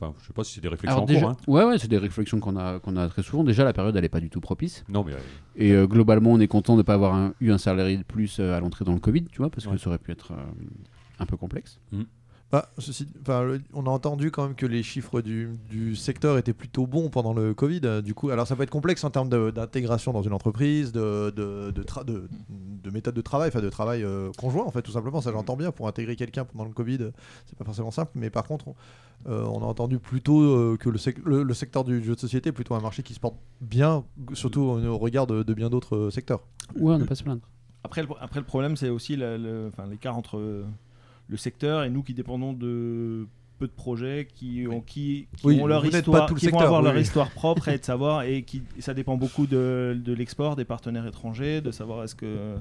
Enfin, 0.00 0.14
je 0.20 0.26
sais 0.26 0.32
pas 0.32 0.44
si 0.44 0.54
c'est 0.54 0.60
des 0.60 0.68
réflexions 0.68 0.92
Alors 0.92 1.02
en 1.02 1.06
déjà, 1.06 1.20
cours. 1.20 1.30
hein. 1.30 1.36
ouais, 1.48 1.64
ouais, 1.64 1.78
c'est 1.78 1.88
des 1.88 1.98
réflexions 1.98 2.38
qu'on 2.40 2.56
a, 2.56 2.78
qu'on 2.78 2.96
a 2.96 3.08
très 3.08 3.22
souvent. 3.22 3.42
Déjà, 3.42 3.64
la 3.64 3.72
période, 3.72 3.96
elle 3.96 4.04
est 4.04 4.08
pas 4.08 4.20
du 4.20 4.30
tout 4.30 4.40
propice. 4.40 4.84
Non, 4.88 5.02
mais 5.04 5.12
euh, 5.12 5.18
Et 5.56 5.72
euh, 5.72 5.86
globalement, 5.86 6.30
on 6.32 6.38
est 6.40 6.46
content 6.48 6.74
de 6.74 6.78
ne 6.78 6.82
pas 6.82 6.94
avoir 6.94 7.14
un- 7.14 7.34
eu 7.40 7.50
un 7.50 7.58
salarié 7.58 7.96
de 7.96 8.04
plus 8.04 8.38
euh, 8.38 8.54
à 8.56 8.60
l'entrée 8.60 8.84
dans 8.84 8.94
le 8.94 9.00
Covid, 9.00 9.24
tu 9.24 9.38
vois, 9.38 9.50
parce 9.50 9.66
que 9.66 9.76
ça 9.76 9.88
aurait 9.88 9.98
pu 9.98 10.12
être 10.12 10.32
un 11.18 11.26
peu 11.26 11.36
complexe. 11.36 11.80
Bah, 12.50 12.70
ceci, 12.78 13.06
enfin, 13.20 13.42
le- 13.42 13.60
on 13.74 13.84
a 13.84 13.90
entendu 13.90 14.30
quand 14.30 14.42
même 14.44 14.54
que 14.54 14.64
les 14.64 14.82
chiffres 14.82 15.20
du, 15.20 15.50
du 15.68 15.94
secteur 15.94 16.38
étaient 16.38 16.54
plutôt 16.54 16.86
bons 16.86 17.10
pendant 17.10 17.34
le 17.34 17.52
Covid. 17.52 18.00
Du 18.02 18.14
coup, 18.14 18.30
alors 18.30 18.46
ça 18.46 18.56
peut 18.56 18.62
être 18.62 18.70
complexe 18.70 19.04
en 19.04 19.10
termes 19.10 19.28
d'intégration 19.52 20.14
dans 20.14 20.22
une 20.22 20.32
entreprise, 20.32 20.90
de, 20.92 21.30
de, 21.36 21.70
de, 21.72 21.82
tra- 21.82 22.06
de, 22.06 22.26
de 22.48 22.90
méthode 22.90 23.14
de 23.14 23.20
travail, 23.20 23.48
enfin 23.48 23.60
de 23.60 23.68
travail 23.68 24.02
euh, 24.02 24.30
conjoint 24.38 24.64
en 24.64 24.70
fait, 24.70 24.80
tout 24.80 24.92
simplement. 24.92 25.20
Ça 25.20 25.30
j'entends 25.30 25.56
bien. 25.56 25.72
Pour 25.72 25.88
intégrer 25.88 26.16
quelqu'un 26.16 26.46
pendant 26.46 26.64
le 26.64 26.70
Covid, 26.72 27.10
c'est 27.44 27.58
pas 27.58 27.66
forcément 27.66 27.90
simple. 27.90 28.12
Mais 28.14 28.30
par 28.30 28.44
contre, 28.44 28.68
on, 28.68 28.74
euh, 29.28 29.42
on 29.44 29.60
a 29.62 29.66
entendu 29.66 29.98
plutôt 29.98 30.40
euh, 30.40 30.78
que 30.80 30.88
le, 30.88 30.96
sec- 30.96 31.20
le, 31.26 31.42
le 31.42 31.54
secteur 31.54 31.84
du 31.84 32.02
jeu 32.02 32.14
de 32.14 32.20
société 32.20 32.48
est 32.48 32.52
plutôt 32.52 32.74
un 32.76 32.80
marché 32.80 33.02
qui 33.02 33.12
se 33.12 33.20
porte 33.20 33.36
bien, 33.60 34.04
surtout 34.32 34.62
au, 34.62 34.82
au 34.86 34.96
regard 34.96 35.26
de, 35.26 35.42
de 35.42 35.52
bien 35.54 35.68
d'autres 35.68 36.08
secteurs. 36.08 36.40
Ouais, 36.76 36.94
on 36.94 36.98
n'a 36.98 37.04
pas 37.04 37.12
à 37.12 37.16
se 37.16 37.24
plaindre. 37.24 37.42
Après, 37.84 38.02
le, 38.02 38.08
après, 38.20 38.40
le 38.40 38.46
problème, 38.46 38.74
c'est 38.76 38.88
aussi 38.88 39.16
l'écart 39.16 40.16
entre 40.16 40.38
euh, 40.38 40.64
le 41.28 41.36
secteur 41.36 41.84
et 41.84 41.90
nous 41.90 42.02
qui 42.02 42.14
dépendons 42.14 42.52
de 42.52 43.26
peu 43.58 43.66
de 43.66 43.72
projets 43.72 44.28
qui 44.32 44.66
ont, 44.70 44.80
qui, 44.80 45.26
qui 45.36 45.44
Oui, 45.46 45.60
ont 45.60 45.66
leur 45.66 45.84
histoire, 45.84 46.32
qui 46.32 46.46
vont 46.48 46.60
avoir 46.60 46.80
oui, 46.80 46.86
leur 46.86 46.96
histoire 46.96 47.28
propre 47.32 47.66
et 47.68 47.76
de 47.78 47.84
savoir 47.84 48.22
et 48.22 48.42
qui 48.44 48.62
ça 48.78 48.94
dépend 48.94 49.16
beaucoup 49.16 49.48
de, 49.48 50.00
de 50.00 50.12
l'export 50.12 50.54
des 50.54 50.64
partenaires 50.64 51.04
étrangers, 51.08 51.60
de 51.60 51.72
savoir 51.72 52.04
est-ce 52.04 52.14
que 52.14 52.54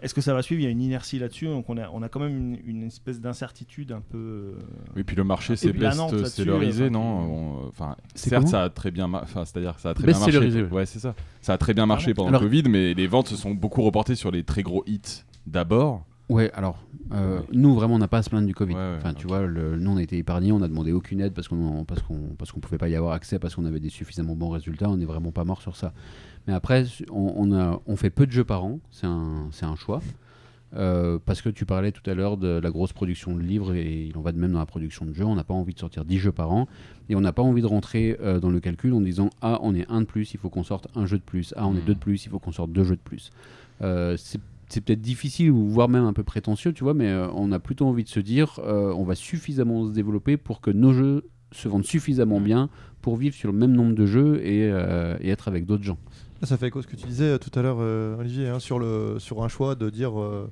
est-ce 0.00 0.14
que 0.14 0.20
ça 0.20 0.32
va 0.32 0.42
suivre. 0.42 0.60
Il 0.60 0.64
y 0.64 0.66
a 0.68 0.70
une 0.70 0.80
inertie 0.80 1.18
là-dessus, 1.18 1.46
donc 1.46 1.68
on 1.68 1.76
a, 1.76 1.88
on 1.92 2.02
a 2.02 2.08
quand 2.08 2.20
même 2.20 2.36
une, 2.36 2.58
une 2.64 2.82
espèce 2.84 3.20
d'incertitude 3.20 3.90
un 3.90 4.00
peu. 4.00 4.16
euh, 4.18 4.52
Oui, 4.94 5.02
puis 5.02 5.16
le 5.16 5.24
marché 5.24 5.54
planante 5.56 6.12
là-dessus, 6.12 6.30
célurisé, 6.30 6.84
enfin, 6.84 6.90
non 6.92 7.66
Enfin, 7.66 7.96
C'est 8.14 8.30
certes, 8.30 8.46
ça 8.46 8.62
a 8.62 8.70
très 8.70 8.92
bien, 8.92 9.12
enfin, 9.12 9.44
c'est-à-dire, 9.44 9.76
ça 9.80 9.90
a 9.90 9.94
très 9.94 10.06
bien 10.06 10.18
marché. 10.20 10.38
Ouais. 10.38 10.62
Ouais, 10.70 10.86
c'est 10.86 11.00
ça. 11.00 11.16
Ça 11.40 11.54
a 11.54 11.58
très 11.58 11.74
bien 11.74 11.86
marché 11.86 12.14
pendant 12.14 12.28
Alors- 12.28 12.42
le 12.42 12.46
Covid, 12.46 12.62
mais 12.68 12.94
les 12.94 13.08
ventes 13.08 13.26
se 13.26 13.34
sont 13.36 13.54
beaucoup 13.54 13.82
reportées 13.82 14.14
sur 14.14 14.30
les 14.30 14.44
très 14.44 14.62
gros 14.62 14.84
hits 14.86 15.24
d'abord. 15.48 16.04
Ouais, 16.32 16.50
alors, 16.54 16.82
euh, 17.12 17.40
nous, 17.52 17.74
vraiment, 17.74 17.94
on 17.96 17.98
n'a 17.98 18.08
pas 18.08 18.18
à 18.18 18.22
se 18.22 18.30
plaindre 18.30 18.46
du 18.46 18.54
Covid. 18.54 18.74
Ouais, 18.74 18.80
ouais, 18.80 18.94
enfin, 18.96 19.12
tu 19.14 19.26
vois, 19.26 19.46
le, 19.46 19.76
nous, 19.76 19.90
on 19.90 19.96
a 19.96 20.02
été 20.02 20.16
épargnés, 20.18 20.50
on 20.52 20.62
a 20.62 20.68
demandé 20.68 20.92
aucune 20.92 21.20
aide 21.20 21.32
parce 21.34 21.46
qu'on 21.48 21.84
parce 21.84 22.02
qu'on 22.02 22.18
parce 22.38 22.52
qu'on 22.52 22.60
pouvait 22.60 22.78
pas 22.78 22.88
y 22.88 22.96
avoir 22.96 23.12
accès, 23.12 23.38
parce 23.38 23.54
qu'on 23.54 23.64
avait 23.66 23.80
des 23.80 23.90
suffisamment 23.90 24.34
bons 24.34 24.50
résultats, 24.50 24.88
on 24.88 24.96
n'est 24.96 25.04
vraiment 25.04 25.30
pas 25.32 25.44
mort 25.44 25.60
sur 25.62 25.76
ça. 25.76 25.92
Mais 26.46 26.52
après, 26.54 26.84
on, 27.10 27.34
on 27.36 27.52
a, 27.54 27.80
on 27.86 27.96
fait 27.96 28.10
peu 28.10 28.26
de 28.26 28.32
jeux 28.32 28.44
par 28.44 28.64
an, 28.64 28.80
c'est 28.90 29.06
un, 29.06 29.48
un 29.62 29.76
choix. 29.76 30.00
Euh, 30.74 31.18
parce 31.26 31.42
que 31.42 31.50
tu 31.50 31.66
parlais 31.66 31.92
tout 31.92 32.08
à 32.10 32.14
l'heure 32.14 32.38
de 32.38 32.48
la 32.58 32.70
grosse 32.70 32.94
production 32.94 33.36
de 33.36 33.42
livres 33.42 33.74
et 33.74 34.06
il 34.06 34.16
en 34.16 34.22
va 34.22 34.32
de 34.32 34.38
même 34.38 34.52
dans 34.52 34.58
la 34.58 34.64
production 34.64 35.04
de 35.04 35.12
jeux. 35.12 35.26
On 35.26 35.34
n'a 35.34 35.44
pas 35.44 35.52
envie 35.52 35.74
de 35.74 35.78
sortir 35.78 36.06
10 36.06 36.16
jeux 36.18 36.32
par 36.32 36.50
an 36.50 36.66
et 37.10 37.14
on 37.14 37.20
n'a 37.20 37.34
pas 37.34 37.42
envie 37.42 37.60
de 37.60 37.66
rentrer 37.66 38.16
euh, 38.22 38.40
dans 38.40 38.48
le 38.48 38.58
calcul 38.58 38.94
en 38.94 39.02
disant 39.02 39.28
Ah, 39.42 39.58
on 39.60 39.74
est 39.74 39.86
un 39.90 40.00
de 40.00 40.06
plus, 40.06 40.32
il 40.32 40.38
faut 40.40 40.48
qu'on 40.48 40.62
sorte 40.64 40.88
un 40.96 41.04
jeu 41.04 41.18
de 41.18 41.22
plus. 41.22 41.52
Ah, 41.58 41.66
on 41.66 41.74
est 41.74 41.80
Mhm. 41.80 41.84
deux 41.84 41.94
de 41.94 41.98
plus, 41.98 42.24
il 42.24 42.30
faut 42.30 42.38
qu'on 42.38 42.52
sorte 42.52 42.72
deux 42.72 42.84
jeux 42.84 42.96
de 42.96 43.02
plus. 43.02 43.30
Euh, 43.82 44.16
c'est 44.16 44.40
c'est 44.72 44.80
peut-être 44.80 45.00
difficile 45.00 45.50
ou 45.50 45.68
voire 45.68 45.88
même 45.88 46.04
un 46.04 46.12
peu 46.12 46.24
prétentieux, 46.24 46.72
tu 46.72 46.84
vois, 46.84 46.94
mais 46.94 47.08
euh, 47.08 47.28
on 47.34 47.52
a 47.52 47.58
plutôt 47.58 47.86
envie 47.86 48.04
de 48.04 48.08
se 48.08 48.20
dire 48.20 48.58
euh, 48.64 48.92
on 48.94 49.04
va 49.04 49.14
suffisamment 49.14 49.86
se 49.86 49.92
développer 49.92 50.36
pour 50.36 50.60
que 50.60 50.70
nos 50.70 50.92
jeux 50.92 51.28
se 51.52 51.68
vendent 51.68 51.84
suffisamment 51.84 52.40
bien 52.40 52.70
pour 53.02 53.16
vivre 53.16 53.34
sur 53.34 53.52
le 53.52 53.58
même 53.58 53.72
nombre 53.72 53.94
de 53.94 54.06
jeux 54.06 54.40
et, 54.44 54.70
euh, 54.70 55.16
et 55.20 55.28
être 55.28 55.48
avec 55.48 55.66
d'autres 55.66 55.82
gens. 55.82 55.98
Ça 56.42 56.56
fait 56.56 56.68
écho 56.68 56.80
à 56.80 56.82
ce 56.82 56.88
que 56.88 56.96
tu 56.96 57.06
disais 57.06 57.38
tout 57.38 57.56
à 57.56 57.62
l'heure, 57.62 57.78
euh, 57.80 58.16
Olivier, 58.18 58.48
hein, 58.48 58.58
sur, 58.58 58.78
le, 58.78 59.16
sur 59.18 59.44
un 59.44 59.48
choix 59.48 59.74
de 59.76 59.90
dire 59.90 60.20
euh, 60.20 60.50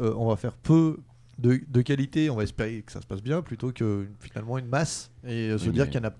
euh, 0.00 0.14
on 0.16 0.28
va 0.28 0.36
faire 0.36 0.54
peu 0.54 0.98
de, 1.38 1.60
de 1.68 1.82
qualité, 1.82 2.30
on 2.30 2.36
va 2.36 2.42
espérer 2.42 2.82
que 2.82 2.90
ça 2.90 3.00
se 3.00 3.06
passe 3.06 3.22
bien, 3.22 3.40
plutôt 3.42 3.70
que 3.70 4.06
finalement 4.18 4.58
une 4.58 4.66
masse 4.66 5.09
et 5.26 5.50
euh, 5.50 5.58
se 5.58 5.66
Oui, 5.66 5.72
dire 5.72 5.84
mais- 5.84 5.90
qu'il 5.90 6.00
y 6.00 6.04
en 6.04 6.08
a 6.08 6.12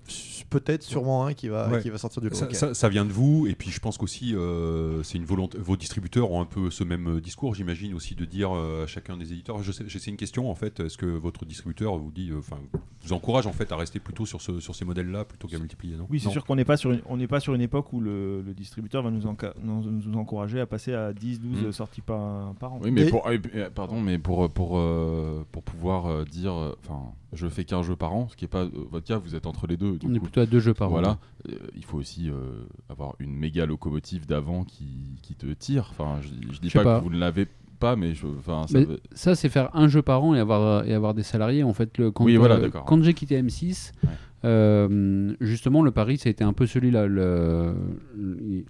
peut-être 0.49 0.83
sûrement 0.83 1.25
un 1.25 1.33
qui 1.33 1.47
va, 1.47 1.69
Ouais. 1.69 1.81
qui 1.81 1.89
va 1.89 1.97
sortir 1.97 2.21
du 2.21 2.29
lot. 2.29 2.35
Ça, 2.35 2.45
Ok. 2.45 2.55
ça- 2.55 2.73
ça 2.73 2.89
vient 2.89 3.05
de 3.05 3.11
vous, 3.11 3.47
et 3.47 3.55
puis 3.55 3.69
je 3.71 3.79
pense 3.79 3.97
qu'aussi, 3.97 4.35
euh, 4.35 5.01
c'est 5.03 5.17
une 5.17 5.25
volonté. 5.25 5.57
Vos 5.57 5.77
distributeurs 5.77 6.31
ont 6.31 6.41
un 6.41 6.45
peu 6.45 6.69
ce 6.69 6.83
même 6.83 7.07
euh, 7.17 7.21
discours, 7.21 7.55
j'imagine 7.55 7.93
aussi, 7.93 8.15
de 8.15 8.25
dire 8.25 8.51
euh, 8.55 8.83
à 8.83 8.87
chacun 8.87 9.17
des 9.17 9.31
éditeurs. 9.33 9.61
Je 9.63 9.71
sais, 9.71 9.83
j'ai- 9.87 9.99
c'est 9.99 10.11
une 10.11 10.17
question 10.17 10.49
en 10.51 10.55
fait. 10.55 10.79
Est-ce 10.81 10.97
que 10.97 11.05
votre 11.05 11.45
distributeur 11.45 11.97
vous 11.97 12.11
dit, 12.11 12.29
euh, 12.31 12.39
enfin, 12.39 12.57
vous 13.03 13.13
encourage 13.13 13.47
en 13.47 13.53
fait 13.53 13.71
à 13.71 13.75
rester 13.77 13.99
plutôt 13.99 14.25
sur, 14.25 14.41
ce, 14.41 14.59
sur 14.59 14.75
ces 14.75 14.85
modèles-là 14.85 15.25
plutôt 15.25 15.47
qu'à 15.47 15.57
multiplier 15.59 15.95
non? 15.95 16.05
Oui, 16.09 16.19
c'est 16.19 16.29
sûr 16.29 16.45
qu'on 16.45 16.55
n'est 16.55 16.65
pas 16.65 16.77
sur 16.77 16.91
une, 16.91 17.01
on 17.07 17.17
n'est 17.17 17.27
pas 17.27 17.39
sur 17.39 17.53
une 17.55 17.61
époque 17.61 17.93
où 17.93 18.01
le, 18.01 18.41
le 18.41 18.53
distributeur 18.53 19.01
va 19.03 19.09
nous, 19.11 19.23
enca- 19.25 19.53
nous, 19.63 19.83
nous 19.89 20.17
encourager 20.19 20.59
à 20.59 20.65
passer 20.65 20.93
à 20.93 21.13
10, 21.13 21.39
12 21.39 21.67
Mm. 21.67 21.71
sorties 21.71 22.01
par, 22.01 22.53
par 22.55 22.73
an. 22.73 22.79
Oui, 22.83 22.91
mais 22.91 23.07
Et- 23.07 23.09
pour, 23.09 23.27
pardon, 23.73 23.99
mais 24.01 24.19
pour, 24.19 24.49
pour, 24.51 24.77
euh, 24.77 25.43
pour 25.51 25.63
pouvoir 25.63 26.05
euh, 26.07 26.23
dire, 26.25 26.53
enfin, 26.83 26.99
je 27.33 27.47
fais 27.47 27.63
qu'un 27.63 27.81
jeu 27.83 27.95
par 27.95 28.13
an, 28.13 28.27
ce 28.29 28.35
qui 28.35 28.45
est 28.45 28.49
pas 28.49 28.63
euh, 28.63 28.69
votre 28.91 29.07
cas, 29.07 29.17
vous 29.17 29.35
êtes 29.35 29.45
entre 29.47 29.65
les 29.67 29.77
deux. 29.77 29.97
du 29.97 30.07
on 30.07 30.13
est 30.13 30.19
plutôt 30.19 30.41
à 30.41 30.45
deux 30.45 30.59
jeux 30.59 30.73
par 30.73 30.89
an. 30.89 30.91
Voilà, 30.91 31.17
Euh, 31.49 31.53
il 31.75 31.83
faut 31.85 31.97
aussi 31.97 32.29
euh, 32.29 32.65
avoir 32.89 33.15
une 33.19 33.33
méga 33.35 33.65
locomotive 33.65 34.25
d'avant 34.27 34.63
qui, 34.63 35.17
qui 35.23 35.33
te 35.35 35.47
tire. 35.53 35.87
Enfin, 35.91 36.19
je, 36.21 36.53
je 36.53 36.59
dis 36.59 36.69
pas, 36.69 36.83
pas. 36.83 36.99
que 36.99 37.03
vous 37.05 37.09
ne 37.09 37.17
l'avez 37.17 37.47
pas, 37.79 37.95
mais 37.95 38.13
je, 38.13 38.27
ça 38.45 38.65
Mais 38.73 38.83
veut- 38.85 38.99
ça, 39.13 39.33
c'est 39.33 39.49
faire 39.49 39.69
un 39.75 39.87
jeu 39.87 40.01
par 40.03 40.23
an 40.23 40.35
et 40.35 40.39
avoir, 40.39 40.85
et 40.85 40.93
avoir 40.93 41.13
des 41.15 41.23
salariés. 41.23 41.63
En 41.63 41.73
fait, 41.73 41.97
le, 41.97 42.11
quand, 42.11 42.25
Oui, 42.25 42.35
voilà, 42.35 42.55
euh, 42.55 42.61
d'accord. 42.61 42.85
quand 42.85 43.01
j'ai 43.01 43.13
quitté 43.15 43.41
M6, 43.41 43.91
Ouais. 44.03 44.09
euh, 44.45 45.33
justement, 45.41 45.81
le 45.81 45.91
pari, 45.91 46.17
ça 46.17 46.29
a 46.29 46.31
été 46.31 46.43
un 46.43 46.53
peu 46.53 46.67
celui-là. 46.67 47.07
Le, 47.07 47.73
le- 48.15 48.65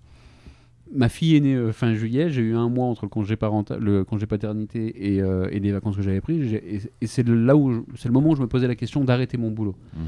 ma 0.94 1.10
fille 1.10 1.36
est 1.36 1.40
née 1.40 1.56
euh, 1.56 1.72
fin 1.72 1.94
juillet. 1.94 2.30
J'ai 2.30 2.42
eu 2.42 2.56
un 2.56 2.70
mois 2.70 2.86
entre 2.88 3.06
le 3.06 3.10
congé, 3.10 3.36
parental, 3.36 3.80
le 3.80 4.04
congé 4.04 4.26
paternité 4.26 5.14
et, 5.14 5.22
euh, 5.22 5.48
et 5.52 5.60
les 5.60 5.72
vacances 5.72 5.96
que 5.96 6.02
j'avais 6.02 6.22
prises. 6.22 6.54
Et, 6.54 6.82
et 7.02 7.08
c'est 7.08 7.28
là 7.28 7.56
où 7.56 7.86
c'est 7.96 8.08
le 8.10 8.14
moment 8.14 8.30
où 8.32 8.36
je 8.36 8.42
me 8.42 8.48
posais 8.48 8.68
la 8.68 8.76
question 8.76 9.04
d'arrêter 9.04 9.38
mon 9.38 9.52
boulot. 9.52 9.76
Mm. 9.94 10.00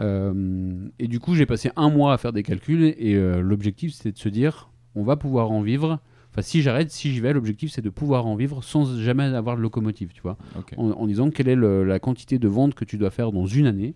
Euh, 0.00 0.74
et 0.98 1.08
du 1.08 1.20
coup, 1.20 1.34
j'ai 1.34 1.46
passé 1.46 1.70
un 1.76 1.90
mois 1.90 2.12
à 2.12 2.18
faire 2.18 2.32
des 2.32 2.42
calculs 2.42 2.84
et 2.84 3.14
euh, 3.16 3.40
l'objectif, 3.40 3.92
c'était 3.92 4.12
de 4.12 4.18
se 4.18 4.28
dire, 4.28 4.70
on 4.94 5.02
va 5.02 5.16
pouvoir 5.16 5.50
en 5.50 5.60
vivre. 5.62 5.98
Enfin, 6.32 6.42
si 6.42 6.62
j'arrête, 6.62 6.90
si 6.90 7.10
j'y 7.12 7.20
vais, 7.20 7.32
l'objectif, 7.32 7.70
c'est 7.72 7.82
de 7.82 7.90
pouvoir 7.90 8.26
en 8.26 8.36
vivre 8.36 8.62
sans 8.62 8.96
jamais 9.00 9.24
avoir 9.24 9.56
de 9.56 9.62
locomotive, 9.62 10.10
tu 10.14 10.22
vois. 10.22 10.38
En, 10.76 10.90
en 10.92 11.06
disant 11.06 11.30
quelle 11.30 11.48
est 11.48 11.56
le- 11.56 11.84
la 11.84 11.98
quantité 11.98 12.38
de 12.38 12.46
ventes 12.48 12.74
que 12.74 12.84
tu 12.84 12.96
dois 12.98 13.10
faire 13.10 13.32
dans 13.32 13.46
une 13.46 13.66
année, 13.66 13.94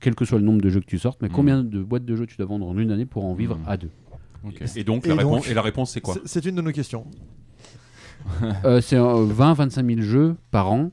quel 0.00 0.14
que 0.14 0.24
soit 0.24 0.38
le 0.38 0.44
nombre 0.44 0.60
de 0.60 0.68
jeux 0.68 0.80
que 0.80 0.84
tu 0.86 0.98
sortes, 0.98 1.20
mais 1.22 1.28
Mhm. 1.28 1.34
combien 1.34 1.64
de 1.64 1.82
boîtes 1.82 2.04
de 2.04 2.14
jeux 2.16 2.26
tu 2.26 2.36
dois 2.36 2.46
vendre 2.46 2.66
en 2.68 2.76
une 2.78 2.90
année 2.90 3.06
pour 3.06 3.24
en 3.24 3.32
vivre 3.34 3.56
Mhm. 3.56 3.64
à 3.66 3.76
deux. 3.78 3.88
Ok. 4.44 4.62
Et 4.76 4.84
donc, 4.84 5.06
Et 5.06 5.08
la, 5.10 5.16
donc- 5.22 5.32
réponse, 5.32 5.48
et 5.48 5.54
la 5.54 5.62
réponse, 5.62 5.90
c'est 5.92 6.00
quoi 6.00 6.14
C'est- 6.24 6.44
une 6.44 6.54
de 6.56 6.62
nos 6.62 6.72
questions. 6.72 7.06
Euh, 8.64 8.80
c'est 8.80 8.96
20-25 8.96 9.86
000 9.86 10.00
jeux 10.02 10.36
par 10.50 10.70
an, 10.70 10.90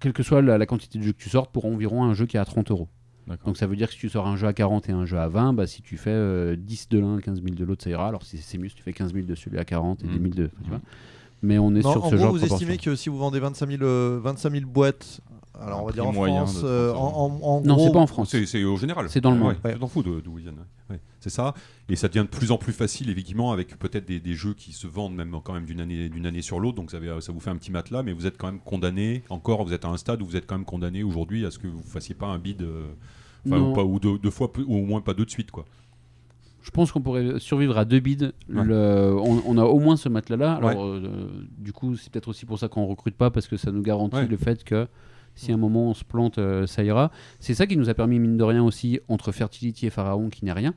quelle 0.00 0.12
que 0.12 0.22
soit 0.22 0.42
la, 0.42 0.58
la 0.58 0.66
quantité 0.66 0.98
de 0.98 1.02
jeux 1.04 1.12
que 1.12 1.18
tu 1.22 1.28
sortes, 1.30 1.50
pour 1.52 1.64
environ 1.66 2.04
un 2.04 2.14
jeu 2.14 2.26
qui 2.26 2.36
est 2.36 2.40
à 2.40 2.44
30 2.44 2.70
euros. 2.70 2.88
Donc 3.46 3.56
ça 3.56 3.66
veut 3.66 3.74
dire 3.74 3.88
que 3.88 3.94
si 3.94 3.98
tu 4.00 4.08
sors 4.10 4.26
un 4.26 4.36
jeu 4.36 4.46
à 4.46 4.52
40 4.52 4.88
et 4.88 4.92
un 4.92 5.06
jeu 5.06 5.18
à 5.18 5.28
20, 5.28 5.54
bah, 5.54 5.66
si 5.66 5.80
tu 5.82 5.96
fais 5.96 6.10
euh, 6.10 6.56
10 6.56 6.88
de 6.90 6.98
l'un, 6.98 7.18
15 7.20 7.42
000 7.42 7.54
de 7.56 7.64
l'autre, 7.64 7.82
ça 7.82 7.90
ira. 7.90 8.06
Alors 8.06 8.22
si 8.22 8.36
c'est 8.38 8.58
mieux, 8.58 8.68
si 8.68 8.74
tu 8.76 8.82
fais 8.82 8.92
15 8.92 9.12
000 9.14 9.26
de 9.26 9.34
celui 9.34 9.58
à 9.58 9.64
40 9.64 10.04
et 10.04 10.06
Mhm. 10.06 10.12
10 10.12 10.20
000 10.20 10.34
de... 10.34 10.50
tu 10.62 10.68
vois. 10.68 10.80
Mais 11.42 11.58
on 11.58 11.74
est 11.74 11.82
Non, 11.82 11.92
sur 11.92 12.04
en 12.04 12.10
ce 12.10 12.14
gros, 12.16 12.24
genre 12.24 12.32
vous 12.32 12.44
estimez 12.44 12.76
que 12.78 12.94
si 12.96 13.08
vous 13.08 13.18
vendez 13.18 13.40
25 13.40 13.68
000, 13.70 13.82
euh, 13.82 14.20
25 14.22 14.50
000 14.52 14.66
boîtes, 14.66 15.20
alors 15.60 15.82
on 15.82 15.86
va 15.86 15.92
dire 15.92 16.06
en 16.06 16.12
moyen 16.12 16.46
France, 16.46 16.62
de 16.62 16.66
euh, 16.68 16.92
30 16.92 17.02
euros. 17.14 17.16
en, 17.16 17.26
en- 17.26 17.56
en 17.56 17.60
Non, 17.62 17.74
gros, 17.76 17.86
c'est 17.86 17.92
pas 17.92 17.98
en 18.00 18.06
France. 18.06 18.28
C'est 18.30 18.44
c'est 18.46 18.64
au 18.64 18.76
général. 18.76 19.08
C'est 19.08 19.20
dans 19.20 19.30
le 19.30 19.38
monde. 19.38 19.56
Ouais, 19.64 19.72
Tu 19.74 19.78
t'en 19.78 19.86
fous 19.86 20.02
de- 20.02 20.20
d'où 20.20 20.38
ils 20.38 20.42
viennent. 20.42 20.54
ouais. 20.56 20.96
Ouais. 20.96 21.00
C'est 21.20 21.30
ça. 21.30 21.54
Et 21.88 21.96
ça 21.96 22.08
devient 22.08 22.24
de 22.30 22.36
plus 22.36 22.50
en 22.50 22.58
plus 22.58 22.72
facile, 22.72 23.08
effectivement, 23.08 23.52
avec 23.52 23.78
peut-être 23.78 24.06
des, 24.06 24.20
des 24.20 24.34
jeux 24.34 24.52
qui 24.54 24.72
se 24.72 24.86
vendent 24.86 25.14
même 25.14 25.34
quand 25.42 25.52
même 25.54 25.64
d'une 25.64 25.80
année, 25.80 26.08
d'une 26.08 26.26
année 26.26 26.42
sur 26.42 26.60
l'autre. 26.60 26.76
Donc 26.76 26.90
ça, 26.90 26.98
vous 26.98 27.40
fait 27.40 27.50
un 27.50 27.56
petit 27.56 27.70
matelas, 27.70 28.02
mais 28.02 28.12
vous 28.12 28.26
êtes 28.26 28.36
quand 28.36 28.48
même 28.48 28.60
condamné. 28.60 29.22
Encore, 29.30 29.64
vous 29.64 29.72
êtes 29.72 29.84
à 29.84 29.88
un 29.88 29.96
stade 29.96 30.20
où 30.22 30.26
vous 30.26 30.36
êtes 30.36 30.46
quand 30.46 30.56
même 30.56 30.66
condamné 30.66 31.02
aujourd'hui 31.02 31.46
à 31.46 31.50
ce 31.50 31.58
que 31.58 31.66
vous 31.66 31.82
fassiez 31.82 32.14
pas 32.14 32.26
un 32.26 32.38
bid, 32.38 32.60
euh, 32.62 32.86
ou, 33.46 33.72
pas, 33.72 33.84
ou 33.84 33.98
deux, 33.98 34.18
deux 34.18 34.30
fois, 34.30 34.50
ou 34.66 34.76
au 34.76 34.84
moins 34.84 35.00
pas 35.00 35.14
deux 35.14 35.24
de 35.24 35.30
suite, 35.30 35.50
quoi. 35.50 35.64
Je 36.62 36.70
pense 36.70 36.90
qu'on 36.92 37.02
pourrait 37.02 37.38
survivre 37.40 37.76
à 37.76 37.84
deux 37.84 38.00
bids. 38.00 38.32
Ouais. 38.48 38.64
Le- 38.64 39.14
on, 39.18 39.42
on 39.46 39.58
a 39.58 39.64
au 39.64 39.78
moins 39.80 39.96
ce 39.98 40.08
matelas-là. 40.08 40.58
Ouais. 40.62 40.68
Alors, 40.70 40.84
euh, 40.86 41.28
du 41.58 41.72
coup, 41.74 41.94
c'est 41.96 42.10
peut-être 42.10 42.28
aussi 42.28 42.46
pour 42.46 42.58
ça 42.58 42.68
qu'on 42.68 42.86
recrute 42.86 43.14
pas, 43.16 43.30
parce 43.30 43.46
que 43.48 43.56
ça 43.58 43.70
nous 43.70 43.82
garantit 43.82 44.16
Ouais. 44.16 44.26
le 44.26 44.36
fait 44.38 44.64
que 44.64 44.88
si 45.34 45.50
à 45.50 45.54
un 45.54 45.58
moment 45.58 45.90
on 45.90 45.94
se 45.94 46.04
plante, 46.04 46.38
euh, 46.38 46.66
ça 46.66 46.84
ira. 46.84 47.10
C'est 47.40 47.54
ça 47.54 47.66
qui 47.66 47.76
nous 47.76 47.88
a 47.88 47.94
permis, 47.94 48.18
mine 48.18 48.36
de 48.36 48.44
rien, 48.44 48.62
aussi, 48.62 49.00
entre 49.08 49.32
Fertility 49.32 49.86
et 49.86 49.90
Pharaon, 49.90 50.28
qui 50.28 50.44
n'est 50.44 50.52
rien. 50.52 50.74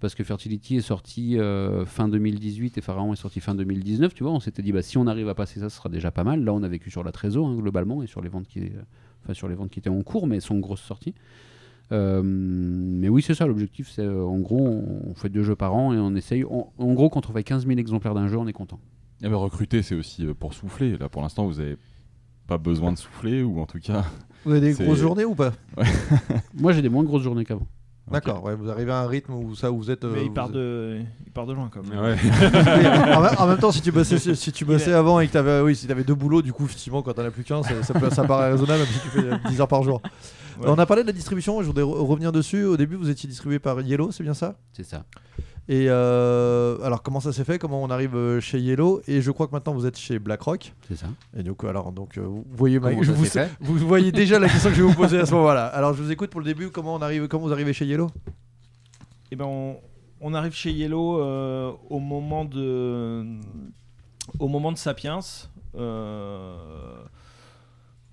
Parce 0.00 0.14
que 0.14 0.24
Fertility 0.24 0.76
est 0.76 0.80
sorti 0.80 1.38
euh, 1.38 1.84
fin 1.84 2.08
2018 2.08 2.78
et 2.78 2.80
Pharaon 2.80 3.12
est 3.12 3.16
sorti 3.16 3.40
fin 3.40 3.54
2019. 3.54 4.14
Tu 4.14 4.22
vois, 4.22 4.32
on 4.32 4.40
s'était 4.40 4.62
dit, 4.62 4.72
bah, 4.72 4.80
si 4.80 4.96
on 4.96 5.06
arrive 5.06 5.28
à 5.28 5.34
passer 5.34 5.60
ça, 5.60 5.68
ce 5.68 5.76
sera 5.76 5.90
déjà 5.90 6.10
pas 6.10 6.24
mal. 6.24 6.42
Là, 6.42 6.54
on 6.54 6.62
a 6.62 6.68
vécu 6.68 6.90
sur 6.90 7.04
la 7.04 7.12
trésor, 7.12 7.46
hein, 7.46 7.56
globalement, 7.56 8.02
et 8.02 8.06
sur 8.06 8.22
les 8.22 8.30
ventes 8.30 8.48
qui, 8.48 8.60
euh, 8.60 9.34
sur 9.34 9.48
les 9.48 9.54
ventes 9.54 9.70
qui 9.70 9.78
étaient 9.78 9.90
en 9.90 10.02
cours, 10.02 10.26
mais 10.26 10.40
sont 10.40 10.58
grosses 10.58 10.80
sorties. 10.80 11.14
Mais 11.92 13.08
oui, 13.08 13.20
c'est 13.20 13.34
ça 13.34 13.46
l'objectif. 13.46 13.90
C'est 13.90 14.08
en 14.08 14.38
gros, 14.38 14.64
on, 14.64 15.12
fait 15.14 15.28
deux 15.28 15.42
jeux 15.42 15.56
par 15.56 15.74
an 15.74 15.92
et 15.92 15.98
on 15.98 16.14
essaye. 16.14 16.44
En, 16.44 16.94
gros, 16.94 17.10
quand 17.10 17.28
on 17.28 17.32
fait 17.32 17.42
15 17.42 17.66
000 17.66 17.78
exemplaires 17.78 18.14
d'un 18.14 18.28
jeu, 18.28 18.38
on 18.38 18.46
est 18.46 18.52
content. 18.52 18.78
Ah, 19.22 19.28
mais 19.28 19.34
recruter, 19.34 19.82
c'est 19.82 19.96
aussi 19.96 20.24
pour 20.38 20.54
souffler. 20.54 20.96
Là, 20.96 21.08
pour 21.08 21.20
l'instant, 21.20 21.46
vous 21.46 21.58
avez 21.58 21.76
pas 22.50 22.58
besoin 22.58 22.90
de 22.90 22.98
souffler, 22.98 23.44
ou 23.44 23.60
en 23.60 23.66
tout 23.66 23.78
cas. 23.78 24.04
Vous 24.44 24.50
avez 24.50 24.60
des 24.60 24.72
grosses 24.72 24.98
journées 24.98 25.24
ou 25.24 25.36
pas? 25.36 25.52
Moi, 26.58 26.72
j'ai 26.72 26.82
des 26.82 26.88
moins 26.88 27.04
grosses 27.04 27.22
journées 27.22 27.44
qu'avant. 27.44 27.66
D'accord, 28.10 28.42
ouais, 28.42 28.56
vous 28.56 28.68
arrivez 28.68 28.90
à 28.90 29.02
un 29.02 29.06
rythme 29.06 29.34
où 29.34 29.54
ça, 29.54 29.70
où 29.70 29.76
vous 29.78 29.88
êtes. 29.88 30.02
euh, 30.04 30.12
Mais 30.16 30.24
il 30.24 30.32
part 30.32 30.46
êtes- 30.48 30.54
de, 30.54 30.98
il 31.24 31.30
part 31.30 31.46
de 31.46 31.52
loin 31.52 31.70
quand 31.72 31.86
même. 31.88 32.00
Ouais. 32.00 32.16
En, 33.16 33.20
même- 33.20 33.34
en 33.38 33.46
même 33.46 33.58
temps, 33.58 33.70
si 33.70 33.80
tu 33.82 33.92
bossais, 33.92 34.18
si, 34.18 34.34
si 34.34 34.50
tu 34.50 34.64
bossais 34.64 34.92
avant 34.92 35.20
et 35.20 35.28
que 35.28 35.32
t'avais, 35.32 35.60
oui, 35.60 35.76
si 35.76 35.86
t'avais 35.86 36.02
deux 36.02 36.16
boulots, 36.16 36.42
du 36.42 36.52
coup, 36.52 36.64
effectivement, 36.64 37.02
quand 37.02 37.12
t'en 37.12 37.24
as 37.24 37.30
plus 37.30 37.44
qu'un, 37.44 37.62
ça, 37.62 37.84
ça, 37.84 37.94
peut- 37.94 38.10
ça 38.10 38.24
paraît 38.24 38.50
raisonnable, 38.50 38.80
même 38.80 38.88
si 38.88 38.98
tu 39.00 39.08
fais 39.10 39.26
euh, 39.32 39.36
10 39.48 39.60
heures 39.60 39.68
par 39.68 39.84
jour. 39.84 40.02
Ouais. 40.60 40.66
On 40.66 40.74
a 40.78 40.86
parlé 40.86 41.02
de 41.04 41.06
la 41.06 41.12
distribution, 41.12 41.60
je 41.62 41.66
voudrais 41.68 41.84
re- 41.84 42.04
revenir 42.04 42.32
dessus. 42.32 42.64
Au 42.64 42.76
début, 42.76 42.96
vous 42.96 43.10
étiez 43.10 43.28
distribué 43.28 43.60
par 43.60 43.80
Yellow, 43.80 44.10
c'est 44.10 44.24
bien 44.24 44.34
ça? 44.34 44.56
C'est 44.72 44.82
ça. 44.84 45.04
Et 45.72 45.86
euh, 45.88 46.78
alors, 46.82 47.00
comment 47.00 47.20
ça 47.20 47.32
s'est 47.32 47.44
fait? 47.44 47.60
Comment 47.60 47.80
on 47.80 47.90
arrive 47.90 48.16
euh, 48.16 48.40
chez 48.40 48.58
Yellow? 48.58 49.02
Et 49.06 49.20
je 49.22 49.30
crois 49.30 49.46
que 49.46 49.52
maintenant 49.52 49.72
vous 49.72 49.86
êtes 49.86 49.96
chez 49.96 50.18
BlackRock. 50.18 50.74
C'est 50.88 50.96
ça. 50.96 51.06
Et 51.36 51.44
donc, 51.44 51.62
alors, 51.62 51.92
donc, 51.92 52.18
euh, 52.18 52.22
vous 52.22 52.44
voyez, 52.50 52.80
ma- 52.80 52.90
je 53.02 53.12
vous, 53.12 53.76
vous 53.78 53.86
voyez 53.86 54.10
déjà 54.10 54.40
la 54.40 54.48
question 54.48 54.70
que 54.70 54.74
je 54.74 54.82
vais 54.82 54.88
vous 54.88 54.94
poser 54.96 55.20
à 55.20 55.26
ce 55.26 55.32
moment-là. 55.32 55.66
Alors, 55.66 55.94
je 55.94 56.02
vous 56.02 56.10
écoute 56.10 56.30
pour 56.30 56.40
le 56.40 56.46
début. 56.46 56.70
Comment 56.70 56.96
on 56.96 57.02
arrive 57.02 57.28
Comment 57.28 57.44
vous 57.46 57.52
arrivez 57.52 57.72
chez 57.72 57.86
Yellow? 57.86 58.08
Eh 59.30 59.36
ben, 59.36 59.44
on, 59.44 59.76
on 60.20 60.34
arrive 60.34 60.54
chez 60.54 60.72
Yellow 60.72 61.20
euh, 61.20 61.70
au 61.88 62.00
moment 62.00 62.44
de, 62.44 63.24
au 64.40 64.48
moment 64.48 64.72
de 64.72 64.76
Sapiens, 64.76 65.20
euh, 65.76 66.56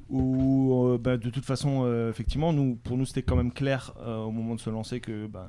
où 0.10 0.86
euh, 0.88 0.98
bah, 0.98 1.18
de 1.18 1.30
toute 1.30 1.46
façon, 1.46 1.84
euh, 1.86 2.10
effectivement, 2.10 2.54
nous, 2.54 2.76
pour 2.76 2.98
nous, 2.98 3.06
c'était 3.06 3.24
quand 3.24 3.36
même 3.36 3.52
clair 3.52 3.94
euh, 4.02 4.20
au 4.24 4.32
moment 4.32 4.56
de 4.56 4.60
se 4.60 4.70
lancer 4.70 5.00
que 5.00 5.28
ben, 5.28 5.48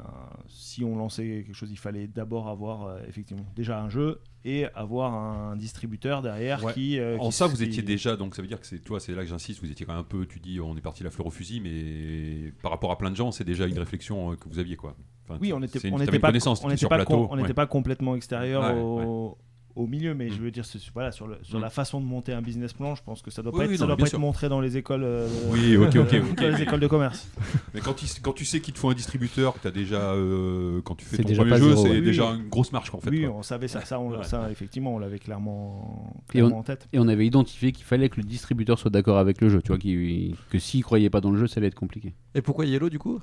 si 0.48 0.84
on 0.84 0.96
lançait 0.96 1.44
quelque 1.46 1.54
chose, 1.54 1.70
il 1.70 1.78
fallait 1.78 2.06
d'abord 2.06 2.48
avoir 2.48 2.86
euh, 2.86 2.98
effectivement 3.08 3.44
déjà 3.54 3.80
un 3.80 3.88
jeu 3.88 4.20
et 4.44 4.66
avoir 4.74 5.14
un 5.14 5.56
distributeur 5.56 6.22
derrière 6.22 6.64
Ouais. 6.64 6.72
qui. 6.72 6.98
En 7.18 7.28
qui- 7.28 7.32
ça, 7.36 7.46
vous 7.46 7.56
qui- 7.56 7.64
étiez 7.64 7.82
déjà, 7.82 8.16
donc 8.16 8.34
ça 8.34 8.42
veut 8.42 8.48
dire 8.48 8.60
que 8.60 8.66
c'est, 8.66 8.78
toi, 8.78 8.98
c'est 9.00 9.14
là 9.14 9.22
que 9.22 9.28
j'insiste, 9.28 9.60
vous 9.62 9.70
étiez 9.70 9.84
quand 9.86 9.92
même 9.92 10.00
un 10.00 10.04
peu, 10.04 10.26
tu 10.26 10.40
dis, 10.40 10.60
on 10.60 10.76
est 10.76 10.80
parti 10.80 11.04
la 11.04 11.10
fleur 11.10 11.26
au 11.26 11.30
fusil, 11.30 11.60
mais 11.60 12.52
par 12.62 12.70
rapport 12.70 12.90
à 12.90 12.98
plein 12.98 13.10
de 13.10 13.16
gens, 13.16 13.30
c'est 13.30 13.44
déjà 13.44 13.66
une 13.66 13.78
réflexion 13.78 14.34
que 14.36 14.48
vous 14.48 14.58
aviez, 14.58 14.76
quoi. 14.76 14.96
Enfin, 15.24 15.38
Oui, 15.42 15.52
on 15.52 15.62
était, 15.62 15.78
une- 15.80 15.94
on 15.94 15.98
n'était 15.98 16.16
une 16.16 16.20
pas, 16.22 16.28
on 16.30 16.68
n'était 16.68 16.76
sur 16.78 16.88
pas, 16.88 17.04
com- 17.04 17.28
n'était 17.36 17.48
ouais. 17.48 17.54
pas 17.54 17.66
complètement 17.66 18.16
extérieur 18.16 18.62
Ouais, 18.62 18.80
au, 18.80 19.36
au 19.78 19.86
milieu, 19.86 20.12
mais 20.14 20.26
Mm. 20.26 20.32
je 20.32 20.38
veux 20.42 20.50
dire, 20.50 20.64
c'est- 20.64 20.80
voilà, 20.92 21.12
sur, 21.12 21.26
le, 21.28 21.38
sur 21.42 21.58
Mm. 21.58 21.62
la 21.62 21.70
façon 21.70 22.00
de 22.00 22.04
monter 22.06 22.32
un 22.32 22.42
business 22.42 22.72
plan, 22.72 22.94
je 22.94 23.02
pense 23.02 23.22
que 23.22 23.30
ça 23.30 23.42
doit 23.42 23.52
Oui, 23.52 23.58
pas 23.60 23.66
oui, 23.66 23.72
être, 23.74 23.78
ça 23.78 23.84
non, 23.84 23.88
doit 23.88 23.96
pas 23.96 24.06
être 24.08 24.18
montré 24.18 24.48
dans 24.48 24.60
les 24.60 24.76
écoles, 24.76 25.04
euh, 25.04 25.28
Oui, 25.50 25.76
ok, 25.76 25.94
ok, 25.96 26.14
ok. 26.32 26.34
dans 26.36 26.48
les 26.56 26.62
écoles 26.62 26.80
de 26.80 26.86
commerce. 26.88 27.28
Mais 27.74 27.80
quand, 27.80 28.02
il- 28.02 28.20
quand 28.20 28.32
tu 28.32 28.44
sais 28.44 28.60
qu'il 28.60 28.74
te 28.74 28.78
faut 28.78 28.90
un 28.90 28.94
distributeur, 28.94 29.60
que 29.60 29.68
as 29.68 29.70
déjà, 29.70 30.12
euh, 30.12 30.80
quand 30.82 30.94
tu 30.96 31.04
fais 31.04 31.18
ton 31.18 31.28
déjà 31.28 31.42
premier 31.44 31.58
jeu, 31.58 31.76
c'est 31.76 31.88
ouais. 31.90 32.00
déjà 32.00 32.30
Oui. 32.32 32.38
une 32.38 32.48
grosse 32.48 32.72
marche, 32.72 32.92
en 32.92 33.00
fait. 33.00 33.10
oui, 33.10 33.22
quoi. 33.24 33.34
on 33.36 33.42
savait 33.42 33.68
ça, 33.68 33.84
ça, 33.84 34.00
on- 34.00 34.10
Ouais. 34.10 34.24
ça, 34.24 34.50
effectivement, 34.50 34.94
on 34.94 34.98
l'avait 34.98 35.18
clairement, 35.18 36.14
clairement 36.28 36.56
on- 36.56 36.60
en 36.60 36.62
tête. 36.64 36.88
Et 36.92 36.98
on 36.98 37.06
avait 37.08 37.26
identifié 37.26 37.72
qu'il 37.72 37.84
fallait 37.84 38.08
que 38.08 38.16
le 38.16 38.24
distributeur 38.24 38.78
soit 38.78 38.90
d'accord 38.90 39.18
avec 39.18 39.40
le 39.40 39.48
jeu. 39.48 39.62
Tu 39.62 39.68
vois, 39.68 39.78
qu'il- 39.78 40.34
que 40.50 40.58
s'il 40.58 40.82
croyait 40.82 41.10
pas 41.10 41.20
dans 41.20 41.30
le 41.30 41.38
jeu, 41.38 41.46
ça 41.46 41.58
allait 41.60 41.68
être 41.68 41.74
compliqué. 41.74 42.14
Et 42.34 42.42
pourquoi 42.42 42.66
Yellow 42.66 42.88
du 42.90 42.98
coup? 42.98 43.20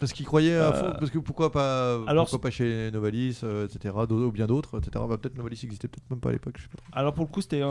Parce 0.00 0.12
qu'ils 0.12 0.26
croyaient 0.26 0.54
à 0.56 0.68
Euh, 0.68 0.72
fond. 0.72 0.96
Parce 0.98 1.10
que 1.10 1.18
pourquoi 1.18 1.50
pas 1.52 1.94
alors, 2.06 2.24
Pourquoi 2.26 2.40
pas 2.40 2.50
chez 2.50 2.90
Novalis, 2.92 3.40
euh, 3.44 3.66
etc. 3.66 3.94
Ou 4.10 4.30
bien 4.30 4.46
d'autres, 4.46 4.78
etc. 4.78 5.04
Bah, 5.08 5.16
peut-être 5.18 5.36
Novalis 5.36 5.60
existait 5.64 5.88
peut-être 5.88 5.97
même 6.10 6.20
pas 6.20 6.28
à 6.30 6.32
l'époque. 6.32 6.56
Je 6.58 6.62
sais 6.62 6.68
pas. 6.68 6.82
Alors 6.92 7.12
pour 7.14 7.24
le 7.24 7.30
coup, 7.30 7.40
c'était 7.40 7.62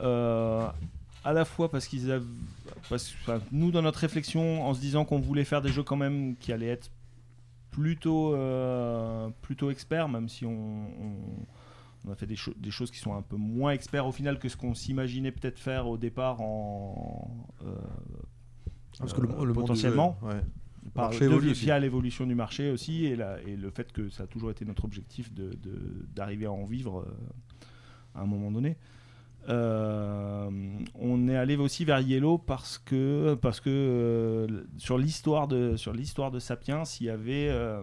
euh, 0.00 0.66
à 1.24 1.32
la 1.32 1.44
fois 1.44 1.70
parce 1.70 1.86
qu'ils 1.86 2.10
avaient, 2.10 2.24
parce 2.88 3.08
que 3.08 3.16
enfin, 3.22 3.40
nous 3.52 3.70
dans 3.70 3.82
notre 3.82 3.98
réflexion, 4.00 4.64
en 4.66 4.74
se 4.74 4.80
disant 4.80 5.04
qu'on 5.04 5.18
voulait 5.20 5.44
faire 5.44 5.62
des 5.62 5.70
jeux 5.70 5.82
quand 5.82 5.96
même 5.96 6.36
qui 6.36 6.52
allaient 6.52 6.66
être 6.68 6.90
plutôt 7.70 8.34
euh, 8.34 9.28
plutôt 9.42 9.70
experts, 9.70 10.08
même 10.08 10.28
si 10.28 10.44
on, 10.46 10.50
on- 10.52 11.46
on 12.08 12.10
a 12.12 12.14
fait 12.14 12.26
des, 12.26 12.34
cho- 12.36 12.54
des 12.56 12.70
choses 12.70 12.90
qui 12.90 12.98
sont 12.98 13.14
un 13.14 13.20
peu 13.22 13.36
moins 13.36 13.72
experts 13.72 14.06
au 14.06 14.12
final 14.12 14.38
que 14.38 14.48
ce 14.48 14.56
qu'on 14.56 14.74
s'imaginait 14.74 15.32
peut-être 15.32 15.58
faire 15.58 15.86
au 15.86 15.98
départ 15.98 16.40
en 16.40 17.30
euh, 17.66 17.74
Parce 18.98 19.12
que 19.12 19.20
le, 19.20 19.28
le 19.28 19.34
monde 19.34 19.42
du 19.42 19.48
jeu, 19.48 19.52
potentiellement 19.60 20.18
ouais. 20.22 20.40
par, 20.94 21.10
de- 21.10 21.52
via 21.52 21.78
l'évolution 21.78 22.26
du 22.26 22.34
marché 22.34 22.70
aussi 22.70 23.04
et, 23.04 23.16
la- 23.16 23.40
et 23.42 23.54
le 23.54 23.70
fait 23.70 23.92
que 23.92 24.08
ça 24.08 24.22
a 24.22 24.26
toujours 24.26 24.50
été 24.50 24.64
notre 24.64 24.86
objectif 24.86 25.32
de- 25.34 25.50
de- 25.62 26.06
d'arriver 26.14 26.46
à 26.46 26.52
en 26.52 26.64
vivre 26.64 27.00
euh, 27.00 27.14
à 28.14 28.22
un 28.22 28.26
moment 28.26 28.50
donné. 28.50 28.76
Euh, 29.48 30.50
on 30.94 31.28
est 31.28 31.36
allé 31.36 31.56
aussi 31.56 31.84
vers 31.84 32.00
Yellow 32.00 32.38
parce 32.38 32.78
que, 32.78 33.34
parce 33.40 33.60
que 33.60 33.70
euh, 33.70 34.46
sur 34.78 34.98
l'histoire 34.98 35.48
de, 35.48 35.76
sur 35.76 35.92
l'histoire 35.92 36.30
de 36.30 36.38
Sapiens, 36.38 36.82
il 37.00 37.06
y 37.06 37.10
avait 37.10 37.48
euh, 37.48 37.82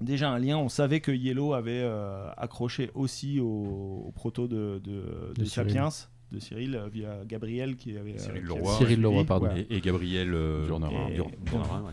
déjà 0.00 0.30
un 0.30 0.38
lien. 0.38 0.56
On 0.58 0.68
savait 0.68 1.00
que 1.00 1.10
Yellow 1.12 1.54
avait 1.54 1.80
euh, 1.82 2.30
accroché 2.36 2.90
aussi 2.94 3.40
au, 3.40 4.04
au 4.06 4.12
proto 4.14 4.46
de, 4.46 4.80
de, 4.84 4.90
de 5.34 5.40
De 5.40 5.44
Cyril. 5.44 5.70
Sapiens, 5.70 5.88
de 6.32 6.38
Cyril, 6.38 6.76
euh, 6.76 6.88
via 6.88 7.24
Gabriel 7.26 7.76
qui 7.76 7.96
avait. 7.96 8.16
Cyril 8.18 8.42
qui 8.42 8.46
Leroy. 8.48 8.60
avait 8.60 8.76
Cyril 8.78 8.86
suivi. 8.86 9.02
Leroy, 9.02 9.24
pardon. 9.24 9.48
Et, 9.56 9.66
et 9.76 9.80
Gabriel 9.80 10.32
euh, 10.32 10.66
Durnerin. 10.66 11.08
Et- 11.08 11.14
Dur- 11.16 11.30
Durnerin, 11.44 11.82
ouais. 11.82 11.92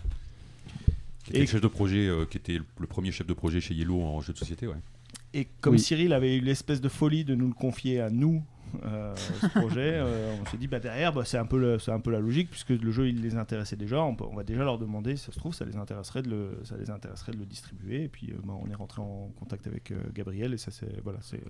Qui 1.24 1.32
était 1.32 1.40
Et- 1.40 1.42
le 1.42 1.48
chef 1.48 1.62
de 1.62 1.68
projet, 1.68 2.08
euh, 2.08 2.26
qui 2.26 2.38
était 2.38 2.54
le- 2.60 2.66
le 2.80 2.88
premier 2.88 3.12
chef 3.12 3.26
de 3.28 3.34
projet 3.34 3.60
chez 3.60 3.74
Yellow 3.74 4.02
en 4.02 4.22
jeu 4.22 4.34
de 4.34 4.38
société, 4.38 4.68
ouais. 4.68 4.76
Et 5.34 5.48
comme 5.62 5.74
Oui. 5.74 5.80
Cyril 5.80 6.14
avait 6.14 6.38
eu 6.38 6.42
l'espèce 6.42 6.82
de 6.82 6.90
folie 6.90 7.24
de 7.26 7.36
nous 7.36 7.48
le 7.48 7.54
confier 7.54 8.00
à 8.02 8.10
nous, 8.10 8.42
euh, 8.84 9.16
ce 9.16 9.48
projet, 9.48 9.92
euh, 9.96 10.36
on 10.42 10.46
s'est 10.50 10.58
dit 10.58 10.68
bah 10.68 10.80
derrière, 10.80 11.14
bah, 11.14 11.24
c'est 11.26 11.38
un 11.38 11.46
peu 11.46 11.58
le- 11.60 11.80
c'est 11.80 11.92
un 11.92 12.00
peu 12.00 12.12
la 12.12 12.20
logique 12.20 12.50
puisque 12.50 12.70
le 12.70 12.92
jeu 12.92 13.08
il 13.08 13.22
les 13.22 13.36
intéressait 13.36 13.76
déjà. 13.76 14.02
On, 14.04 14.16
peut- 14.16 14.26
on 14.30 14.36
va 14.36 14.44
déjà 14.44 14.64
leur 14.64 14.78
demander, 14.78 15.16
si 15.16 15.26
ça 15.26 15.32
se 15.32 15.40
trouve, 15.40 15.54
ça 15.54 15.66
les 15.66 15.76
intéresserait 15.78 16.22
de 16.22 16.30
le, 16.30 16.60
ça 16.64 16.76
les 16.78 16.90
intéresserait 16.90 17.32
de 17.34 17.38
le 17.38 17.46
distribuer. 17.46 18.04
Et 18.04 18.08
puis 18.10 18.32
euh, 18.32 18.36
bah, 18.46 18.54
on 18.62 18.70
est 18.70 18.76
rentré 18.76 19.02
en 19.02 19.30
contact 19.40 19.68
avec 19.68 19.92
euh, 19.92 19.96
Gabriel 20.14 20.54
et 20.54 20.58
ça 20.58 20.72
c'est 20.72 21.02
voilà 21.04 21.20
c'est 21.22 21.42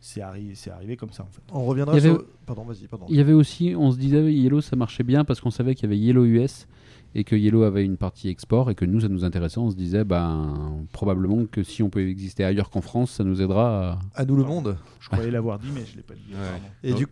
c'est 0.00 0.20
arri- 0.20 0.54
c'est 0.54 0.70
arrivé 0.70 0.96
comme 0.96 1.12
ça 1.12 1.22
en 1.24 1.26
fait. 1.30 1.40
On 1.52 1.64
reviendra 1.64 1.96
Il 1.98 2.04
y 2.04 2.06
avait- 2.06 2.16
sur. 2.16 2.24
Pardon, 2.44 2.64
vas-y, 2.64 2.86
pardon. 2.86 3.06
Il 3.08 3.16
y 3.16 3.20
avait 3.20 3.32
aussi, 3.32 3.74
on 3.76 3.90
se 3.90 3.98
disait 3.98 4.32
Yellow 4.32 4.60
ça 4.60 4.76
marchait 4.76 5.02
bien 5.02 5.24
parce 5.24 5.40
qu'on 5.40 5.50
savait 5.50 5.74
qu'il 5.74 5.84
y 5.84 5.86
avait 5.86 5.98
Yellow 5.98 6.24
US 6.24 6.68
et 7.14 7.24
que 7.24 7.36
Yellow 7.36 7.62
avait 7.62 7.84
une 7.84 7.96
partie 7.96 8.28
export 8.28 8.70
et 8.70 8.74
que 8.74 8.84
nous 8.84 9.00
ça 9.00 9.08
nous 9.08 9.24
intéressait. 9.24 9.58
On 9.58 9.70
se 9.70 9.76
disait 9.76 10.04
ben 10.04 10.84
probablement 10.92 11.46
que 11.46 11.62
si 11.62 11.82
on 11.82 11.90
peut 11.90 12.06
exister 12.08 12.44
ailleurs 12.44 12.70
qu'en 12.70 12.80
France, 12.82 13.10
ça 13.12 13.24
nous 13.24 13.40
aidera. 13.40 13.92
À... 13.92 13.98
À 14.22 14.24
nous 14.24 14.36
le 14.36 14.44
monde. 14.44 14.76
Je 15.00 15.08
croyais 15.08 15.30
l'avoir 15.30 15.58
dit 15.58 15.68
mais 15.74 15.84
je 15.86 15.96
l'ai 15.96 16.02
pas 16.02 16.14
dit. 16.14 16.32
Ouais. 16.32 16.60
Et 16.82 16.90
Non. 16.92 16.96
du... 16.98 17.06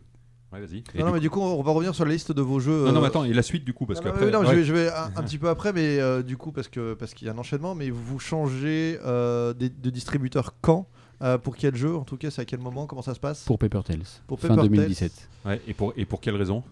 Ouais, 0.52 0.60
Non, 0.60 1.06
non, 1.06 1.06
mais 1.06 1.12
coup- 1.14 1.18
du 1.20 1.30
coup, 1.30 1.40
on 1.40 1.62
va 1.62 1.72
revenir 1.72 1.96
sur 1.96 2.04
la 2.04 2.12
liste 2.12 2.30
de 2.30 2.40
vos 2.40 2.60
jeux. 2.60 2.84
Non, 2.84 2.92
non, 2.92 2.98
euh, 2.98 3.00
mais 3.00 3.06
attends, 3.08 3.24
et 3.24 3.32
la 3.32 3.42
suite 3.42 3.64
du 3.64 3.72
coup, 3.72 3.86
parce 3.86 3.98
Non, 3.98 4.04
non, 4.06 4.10
qu'après. 4.12 4.26
mais 4.26 4.30
non, 4.32 4.38
ouais. 4.40 4.46
je 4.46 4.54
vais, 4.54 4.64
je 4.64 4.72
vais 4.72 4.88
un, 4.88 5.10
un 5.16 5.22
petit 5.24 5.36
peu 5.38 5.48
après, 5.48 5.72
mais 5.72 5.98
euh, 5.98 6.22
du 6.22 6.36
coup, 6.36 6.52
parce 6.52 6.68
que 6.68 6.94
parce 6.94 7.12
qu'il 7.12 7.26
y 7.26 7.28
a 7.30 7.32
un 7.34 7.38
enchaînement, 7.38 7.74
mais 7.74 7.90
vous 7.90 8.20
changez 8.20 8.98
euh, 9.04 9.52
de 9.54 9.90
distributeur 9.90 10.54
quand 10.60 10.86
Euh, 11.22 11.38
Pour 11.38 11.56
quel 11.56 11.74
jeu 11.74 11.94
En 11.96 12.04
tout 12.04 12.16
cas, 12.16 12.30
c'est 12.30 12.42
à 12.42 12.44
quel 12.44 12.60
moment 12.60 12.86
Comment 12.86 13.02
ça 13.02 13.14
se 13.14 13.20
passe? 13.20 13.44
Pour 13.44 13.58
Paper 13.58 13.80
Tales, 13.84 13.98
Pour 14.28 14.38
fin 14.38 14.48
Paper 14.48 14.60
Tales. 14.62 14.68
2017. 14.70 15.28
Ouais, 15.46 15.60
et, 15.66 15.72
pour, 15.74 15.92
et 15.96 16.04
pour 16.04 16.20
quelle 16.20 16.36
raison? 16.36 16.62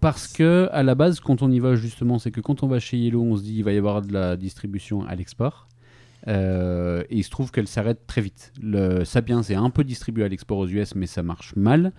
Parce 0.00 0.28
que 0.28 0.68
à 0.72 0.82
la 0.82 0.94
base, 0.94 1.20
quand 1.20 1.42
on 1.42 1.50
y 1.50 1.58
va 1.58 1.74
justement, 1.74 2.18
c'est 2.18 2.30
que 2.30 2.40
quand 2.40 2.62
on 2.62 2.66
va 2.68 2.78
chez 2.80 2.96
Yellow, 2.98 3.22
on 3.22 3.36
se 3.36 3.42
dit 3.42 3.54
il 3.56 3.64
va 3.64 3.72
y 3.72 3.78
avoir 3.78 4.02
de 4.02 4.12
la 4.12 4.36
distribution 4.36 5.04
à 5.06 5.14
l'export. 5.14 5.68
Euh, 6.28 7.02
et 7.10 7.18
il 7.18 7.22
se 7.24 7.30
trouve 7.30 7.50
qu'elle 7.52 7.68
s'arrête 7.68 8.06
très 8.06 8.20
vite. 8.20 8.52
Le 8.60 9.04
Sapiens 9.04 9.42
est 9.42 9.54
un 9.54 9.70
peu 9.70 9.84
distribué 9.84 10.24
à 10.24 10.28
l'export 10.28 10.58
aux 10.58 10.66
US, 10.68 10.94
mais 10.94 11.06
ça 11.06 11.22
marche 11.22 11.54
mal. 11.56 11.92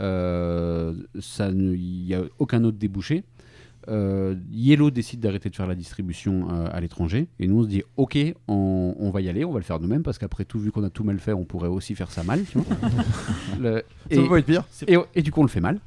Euh, 0.00 0.94
Il 1.38 2.04
n'y 2.06 2.14
a 2.14 2.22
aucun 2.38 2.64
autre 2.64 2.78
débouché. 2.78 3.24
Euh, 3.88 4.34
Yellow 4.52 4.90
décide 4.90 5.20
d'arrêter 5.20 5.48
de 5.48 5.56
faire 5.56 5.66
la 5.66 5.74
distribution 5.74 6.48
euh, 6.50 6.68
à 6.70 6.80
l'étranger. 6.80 7.28
Et 7.38 7.48
nous, 7.48 7.60
on 7.60 7.62
se 7.62 7.68
dit 7.68 7.82
ok, 7.96 8.18
on, 8.46 8.94
on 8.98 9.10
va 9.10 9.20
y 9.22 9.28
aller, 9.28 9.44
on 9.44 9.52
va 9.52 9.58
le 9.58 9.64
faire 9.64 9.80
nous-mêmes, 9.80 10.02
parce 10.02 10.18
qu'après 10.18 10.44
tout, 10.44 10.58
vu 10.60 10.70
qu'on 10.70 10.84
a 10.84 10.90
tout 10.90 11.02
mal 11.04 11.18
fait, 11.18 11.32
on 11.32 11.44
pourrait 11.44 11.68
aussi 11.68 11.94
faire 11.94 12.10
ça 12.10 12.22
mal. 12.22 12.44
tu 12.44 12.58
vois. 12.58 12.76
Le- 13.60 13.82
Ça 14.10 14.16
peut 14.22 14.28
pas 14.28 14.38
être 14.38 14.46
pire. 14.46 14.64
et- 14.86 14.96
et 15.14 15.22
du 15.22 15.32
coup, 15.32 15.40
on 15.40 15.44
le 15.44 15.48
fait 15.48 15.60
mal. 15.60 15.78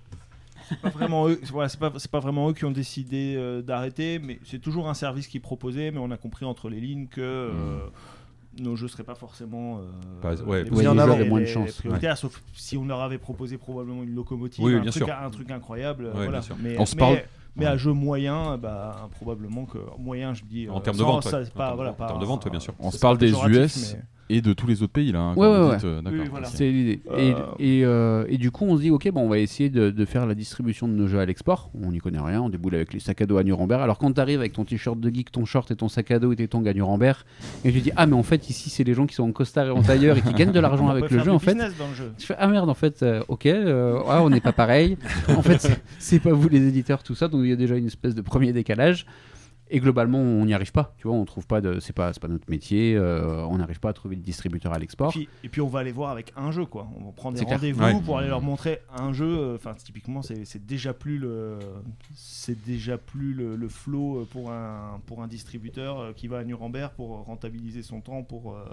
C'est 0.69 0.79
pas 0.79 0.89
vraiment 0.89 1.27
eux, 1.27 1.39
voilà, 1.51 1.69
c'est 1.69 1.79
pas, 1.79 1.91
c'est 1.97 2.09
pas 2.11 2.19
vraiment 2.19 2.49
eux 2.49 2.53
qui 2.53 2.65
ont 2.65 2.71
décidé 2.71 3.35
euh, 3.37 3.61
d'arrêter, 3.61 4.19
mais 4.19 4.39
c'est 4.45 4.59
toujours 4.59 4.89
un 4.89 4.93
service 4.93 5.27
qui 5.27 5.39
proposait, 5.39 5.91
mais 5.91 5.99
on 5.99 6.11
a 6.11 6.17
compris 6.17 6.45
entre 6.45 6.69
les 6.69 6.79
lignes 6.79 7.07
que 7.07 7.21
euh, 7.21 7.79
nos 8.59 8.75
jeux 8.75 8.87
seraient 8.87 9.03
pas 9.03 9.15
forcément 9.15 9.79
euh, 9.79 9.81
Pas- 10.21 10.41
ouais, 10.43 10.63
les, 10.63 10.69
Oui, 10.71 10.87
en 10.87 10.97
avant. 10.97 11.17
moins 11.25 11.39
de 11.39 11.45
les 11.45 11.51
chance, 11.51 11.81
sauf 12.15 12.41
si 12.53 12.77
on 12.77 12.85
leur 12.85 13.01
avait 13.01 13.17
proposé 13.17 13.57
probablement 13.57 14.03
une 14.03 14.13
locomotive, 14.13 14.63
Oui, 14.63 14.75
un, 14.75 14.79
bien 14.81 14.91
truc, 14.91 15.03
sûr. 15.05 15.13
un 15.13 15.29
truc 15.29 15.51
incroyable. 15.51 16.05
Ouais, 16.05 16.11
voilà. 16.13 16.31
bien 16.31 16.41
sûr. 16.41 16.55
Mais, 16.59 16.77
On 16.79 16.85
se 16.85 16.95
mais- 16.95 16.99
parle- 16.99 17.21
Mais 17.55 17.65
à 17.67 17.77
jeu 17.77 17.91
moyen, 17.93 18.57
bah, 18.57 19.07
probablement 19.11 19.65
que 19.65 19.77
moyen, 19.99 20.33
je 20.33 20.43
dis. 20.43 20.67
En 20.69 20.77
euh, 20.77 20.79
termes 20.79 20.97
de 20.97 21.03
vente, 21.03 21.23
ça, 21.23 21.37
ouais. 21.39 21.45
c'est 21.45 21.51
En 21.51 21.57
termes 21.57 21.69
de 21.71 21.75
voilà, 21.75 21.89
vente, 21.91 21.97
pas- 21.99 22.05
en 22.05 22.07
termes 22.07 22.21
de 22.21 22.25
vente, 22.25 22.45
ouais, 22.45 22.51
bien 22.51 22.59
sûr. 22.59 22.73
On 22.79 22.89
se 22.89 22.97
parle 22.97 23.17
des 23.19 23.31
US 23.31 23.93
mais- 23.93 24.01
et 24.29 24.41
de 24.41 24.53
tous 24.53 24.67
les 24.67 24.81
autres 24.83 24.93
pays 24.93 25.11
là. 25.11 25.19
hein, 25.19 25.33
Ouais, 25.35 25.47
ouais, 25.47 25.53
ouais. 25.69 25.77
euh, 25.83 26.01
Oui, 26.05 26.11
D'accord. 26.11 26.25
voilà. 26.31 26.47
C'est 26.47 26.69
l'idée. 26.71 27.01
Euh, 27.11 27.33
Et, 27.59 27.79
et, 27.79 27.85
euh, 27.85 28.25
et 28.29 28.37
du 28.37 28.51
coup, 28.51 28.65
on 28.65 28.77
se 28.77 28.81
dit, 28.81 28.89
ok, 28.89 29.09
bon, 29.11 29.21
on 29.21 29.29
va 29.29 29.37
essayer 29.39 29.69
de, 29.69 29.89
de 29.89 30.05
faire 30.05 30.25
la 30.25 30.33
distribution 30.33 30.87
de 30.87 30.93
nos 30.93 31.07
jeux 31.07 31.19
à 31.19 31.25
l'export. 31.25 31.69
On 31.81 31.91
n'y 31.91 31.99
connaît 31.99 32.19
rien, 32.19 32.41
on 32.41 32.49
déboule 32.49 32.75
avec 32.75 32.93
les 32.93 32.99
sacs 32.99 33.21
à 33.21 33.25
dos 33.25 33.37
à 33.37 33.43
Nuremberg. 33.43 33.81
Alors 33.81 33.97
quand 33.97 34.11
tu 34.13 34.21
arrives 34.21 34.39
avec 34.39 34.53
ton 34.53 34.63
t-shirt 34.65 34.99
de 34.99 35.09
geek, 35.13 35.31
ton 35.31 35.45
short 35.45 35.69
et 35.71 35.75
ton 35.75 35.89
sac 35.89 36.11
à 36.11 36.19
dos 36.19 36.31
et 36.31 36.35
tes 36.35 36.47
tongs 36.47 36.65
à 36.65 36.73
Nuremberg, 36.73 37.17
et 37.65 37.71
tu 37.71 37.79
dis, 37.81 37.91
ah, 37.95 38.05
mais 38.05 38.15
en 38.15 38.23
fait, 38.23 38.49
ici, 38.49 38.69
c'est 38.69 38.83
les 38.83 38.93
gens 38.93 39.05
qui 39.05 39.15
sont 39.15 39.23
en 39.23 39.31
costard 39.31 39.67
et 39.67 39.71
en 39.71 39.81
tailleur 39.81 40.17
et 40.17 40.21
qui 40.21 40.33
gagnent 40.33 40.51
de 40.51 40.59
l'argent 40.61 40.87
avec 40.87 41.09
le 41.11 41.19
jeu, 41.23 41.31
en 41.31 41.39
fait. 41.39 41.53
business 41.53 41.73
dans 41.77 41.87
le 41.89 41.93
jeu. 41.95 42.11
Je 42.17 42.25
fais, 42.25 42.35
ah 42.39 42.47
merde, 42.47 42.69
en 42.69 42.73
fait, 42.73 43.03
euh, 43.03 43.21
ok, 43.27 43.45
euh, 43.45 43.99
ah, 44.07 44.23
on 44.23 44.29
n'est 44.29 44.39
pas 44.41 44.53
pareil. 44.53 44.97
en 45.29 45.41
fait, 45.41 45.69
c'est 45.99 46.19
pas 46.19 46.31
vous 46.33 46.47
les 46.49 46.65
éditeurs, 46.67 47.03
tout 47.03 47.15
ça. 47.15 47.27
Donc 47.27 47.41
il 47.43 47.49
y 47.49 47.53
a 47.53 47.55
déjà 47.57 47.75
une 47.75 47.87
espèce 47.87 48.15
de 48.15 48.21
premier 48.21 48.53
décalage. 48.53 49.05
Et 49.75 49.79
globalement, 49.79 50.19
on 50.19 50.45
n'y 50.45 50.53
arrive 50.53 50.71
pas. 50.71 50.93
Tu 50.99 51.07
vois, 51.07 51.17
on 51.17 51.25
trouve 51.25 51.47
pas 51.47 51.59
de. 51.59 51.79
C'est 51.79 51.93
pas, 51.93 52.13
c'est 52.13 52.19
pas 52.21 52.27
notre 52.27 52.47
métier. 52.49 52.95
euh, 52.95 53.43
on 53.47 53.57
n'arrive 53.57 53.79
pas 53.79 53.89
à 53.89 53.93
trouver 53.93 54.15
de 54.15 54.21
distributeur 54.21 54.71
à 54.71 54.77
l'export. 54.77 55.11
Et 55.43 55.49
puis 55.49 55.61
on 55.61 55.67
va 55.67 55.79
aller 55.79 55.91
voir 55.91 56.11
avec 56.11 56.31
un 56.37 56.51
jeu 56.51 56.65
quoi. 56.65 56.87
On 56.95 57.05
va 57.05 57.11
prendre 57.11 57.37
des 57.39 57.43
rendez-vous 57.43 57.83
Ouais. 57.83 57.99
pour 58.05 58.19
aller 58.19 58.27
leur 58.27 58.41
montrer 58.41 58.79
un 58.95 59.11
jeu. 59.13 59.25
euh, 59.25 59.55
Enfin 59.55 59.73
typiquement 59.73 60.21
c'est 60.21 60.45
c'est 60.45 60.63
déjà 60.65 60.93
plus 60.93 61.17
le 61.17 61.57
c'est 62.13 62.63
déjà 62.63 62.97
plus 62.99 63.33
le, 63.33 63.55
le 63.55 63.67
flow 63.67 64.19
euh, 64.21 64.25
pour 64.31 64.51
un 64.51 65.01
pour 65.07 65.23
un 65.23 65.27
distributeur 65.27 66.13
qui 66.15 66.27
va 66.27 66.37
à 66.37 66.43
Nuremberg 66.43 66.91
pour 66.95 67.23
rentabiliser 67.25 67.81
son 67.81 67.99
temps 67.99 68.21
pour 68.23 68.53
euh, 68.53 68.63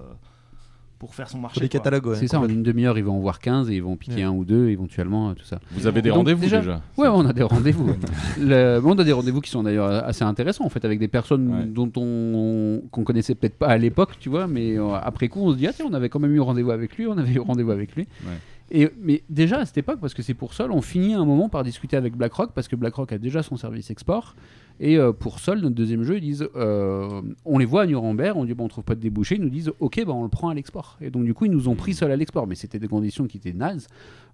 pour 1.00 1.14
faire 1.16 1.28
son 1.28 1.38
marché. 1.38 1.54
Sur 1.54 1.62
les 1.62 1.68
catalogues, 1.68 2.06
ouais, 2.06 2.14
c'est 2.14 2.28
ça, 2.28 2.38
en 2.38 2.46
une 2.48 2.62
demi-heure, 2.62 2.96
ils 2.98 3.02
vont 3.04 3.16
en 3.16 3.20
voir 3.20 3.40
15 3.40 3.68
et 3.70 3.74
ils 3.74 3.82
vont 3.82 3.96
piquer 3.96 4.16
Ouais. 4.16 4.22
un 4.22 4.30
ou 4.30 4.44
deux, 4.44 4.68
éventuellement, 4.68 5.30
euh, 5.30 5.34
tout 5.34 5.44
ça. 5.44 5.58
Vous 5.72 5.86
avez 5.88 6.02
des 6.02 6.10
rendez-vous 6.10 6.42
déjà- 6.42 6.58
déjà. 6.58 6.82
Ouais, 6.98 7.08
on 7.08 7.26
a 7.26 7.32
des 7.32 7.42
rendez-vous. 7.42 7.90
Le- 8.38 8.80
on 8.84 8.92
a 8.98 9.02
des 9.02 9.12
rendez-vous 9.12 9.40
qui 9.40 9.50
sont 9.50 9.62
d'ailleurs 9.64 9.88
assez 10.04 10.22
intéressants 10.24 10.64
en 10.64 10.68
fait, 10.68 10.84
avec 10.84 10.98
des 11.00 11.08
personnes 11.08 11.48
Ouais. 11.52 11.64
dont 11.64 11.90
on 11.96 12.82
qu'on 12.92 13.02
connaissait 13.02 13.34
peut-être 13.34 13.58
pas 13.58 13.68
à 13.68 13.78
l'époque, 13.78 14.16
tu 14.20 14.28
vois, 14.28 14.46
mais 14.46 14.78
euh, 14.78 14.92
après 15.02 15.28
coup, 15.28 15.40
on 15.40 15.52
se 15.52 15.56
dit 15.56 15.66
ah 15.66 15.72
tiens, 15.72 15.86
on 15.90 15.94
avait 15.94 16.08
quand 16.10 16.20
même 16.20 16.34
eu 16.34 16.40
rendez-vous 16.40 16.70
avec 16.70 16.96
lui, 16.96 17.06
on 17.06 17.16
avait 17.18 17.32
eu 17.32 17.40
rendez-vous 17.40 17.70
avec 17.72 17.96
lui. 17.96 18.06
Ouais. 18.24 18.36
Et 18.72 18.88
mais 19.02 19.22
déjà 19.28 19.58
à 19.58 19.66
cette 19.66 19.78
époque, 19.78 19.98
parce 20.00 20.14
que 20.14 20.22
c'est 20.22 20.34
pour 20.34 20.52
Sol, 20.54 20.70
on 20.70 20.80
finit 20.82 21.14
un 21.14 21.24
moment 21.24 21.48
par 21.48 21.64
discuter 21.64 21.96
avec 21.96 22.14
BlackRock 22.14 22.52
parce 22.54 22.68
que 22.68 22.76
BlackRock 22.76 23.12
a 23.12 23.18
déjà 23.18 23.42
son 23.42 23.56
service 23.56 23.90
export. 23.90 24.36
Et 24.82 24.96
euh, 24.96 25.12
pour 25.12 25.38
Sol, 25.40 25.60
notre 25.60 25.74
deuxième 25.74 26.02
jeu, 26.04 26.16
ils 26.16 26.22
disent, 26.22 26.48
euh, 26.56 27.20
on 27.44 27.58
les 27.58 27.66
voit 27.66 27.82
à 27.82 27.86
Nuremberg, 27.86 28.36
on 28.38 28.46
dit 28.46 28.54
bon, 28.54 28.64
on 28.64 28.68
trouve 28.68 28.84
pas 28.84 28.94
de 28.94 29.00
débouché, 29.00 29.34
ils 29.36 29.40
nous 29.42 29.50
disent 29.50 29.70
ok, 29.78 30.02
bah, 30.06 30.12
on 30.14 30.22
le 30.22 30.30
prend 30.30 30.48
à 30.48 30.54
l'export. 30.54 30.96
Et 31.02 31.10
donc 31.10 31.24
du 31.24 31.34
coup, 31.34 31.44
ils 31.44 31.50
nous 31.52 31.68
ont 31.68 31.74
pris 31.76 31.92
Sol 31.92 32.10
à 32.10 32.16
l'export, 32.16 32.46
mais 32.46 32.54
c'était 32.54 32.78
des 32.78 32.88
conditions 32.88 33.26
qui 33.26 33.36
étaient 33.36 33.52
nazes. 33.52 33.86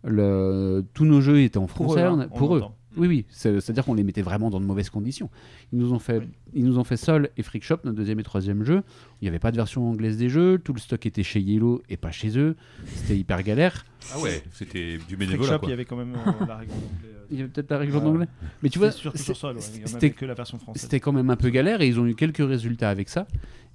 Le- 0.05 0.85
tous 0.95 1.05
nos 1.05 1.21
jeux 1.21 1.41
étaient 1.41 1.59
en 1.59 1.67
Pour 1.67 1.87
français, 1.87 2.03
eux, 2.03 2.07
hein, 2.07 2.29
pour 2.35 2.55
eux. 2.57 2.61
entend. 2.61 2.77
Oui, 2.97 3.09
oui, 3.09 3.25
c'est- 3.29 3.61
c'est-à-dire 3.61 3.85
qu'on 3.85 3.93
les 3.95 4.05
mettait 4.05 4.23
vraiment 4.23 4.49
dans 4.49 4.59
de 4.61 4.65
mauvaises 4.65 4.89
conditions. 4.89 5.29
Ils 5.73 5.79
nous 5.79 5.93
ont 5.93 5.99
fait, 5.99 6.23
ils 6.55 6.65
nous 6.65 6.79
ont 6.79 6.85
fait 6.85 6.97
Sol 6.97 7.29
et 7.37 7.43
Freak 7.43 7.63
Shop, 7.63 7.79
notre 7.85 7.97
deuxième 7.97 8.21
et 8.21 8.23
troisième 8.23 8.63
jeu. 8.65 8.83
Il 9.21 9.25
n'y 9.25 9.29
avait 9.29 9.39
pas 9.39 9.51
de 9.51 9.57
version 9.57 9.91
anglaise 9.91 10.17
des 10.17 10.31
jeux, 10.31 10.59
tout 10.65 10.73
le 10.73 10.79
stock 10.79 11.05
était 11.05 11.23
chez 11.23 11.41
Yellow 11.41 11.83
et 11.91 11.97
pas 11.99 12.11
chez 12.11 12.39
eux. 12.39 12.57
C'était 12.95 13.19
hyper 13.19 13.43
galère. 13.43 13.85
Ah 14.15 14.21
ouais, 14.21 14.43
c'était 14.53 14.97
du 14.97 15.17
Freak 15.17 15.19
bénévolat. 15.19 15.53
Shop, 15.55 15.59
quoi. 15.59 15.69
il 15.69 15.71
y 15.71 15.75
avait 15.75 15.85
quand 15.85 15.97
même 15.97 16.15
euh, 16.15 16.47
la 16.47 16.57
règle 16.57 16.73
Il 17.31 17.39
y 17.39 17.41
avait 17.41 17.51
peut-être 17.51 17.71
la 17.71 17.79
règle 17.79 17.97
en 17.97 18.05
anglais. 18.07 18.29
Mais 18.63 18.69
tu 18.69 18.79
vois, 18.79 18.89
ouais, 18.89 19.61
c'était 19.85 20.11
que 20.11 20.25
la 20.25 20.35
version 20.35 20.59
française. 20.59 20.83
c'était 20.83 21.01
quand 21.01 21.13
même 21.13 21.31
un 21.31 21.37
peu 21.37 21.51
galère 21.51 21.81
et 21.81 21.89
ils 21.89 21.99
ont 21.99 22.07
eu 22.07 22.15
quelques 22.15 22.47
résultats 22.47 22.91
avec 22.91 23.09
ça. 23.09 23.27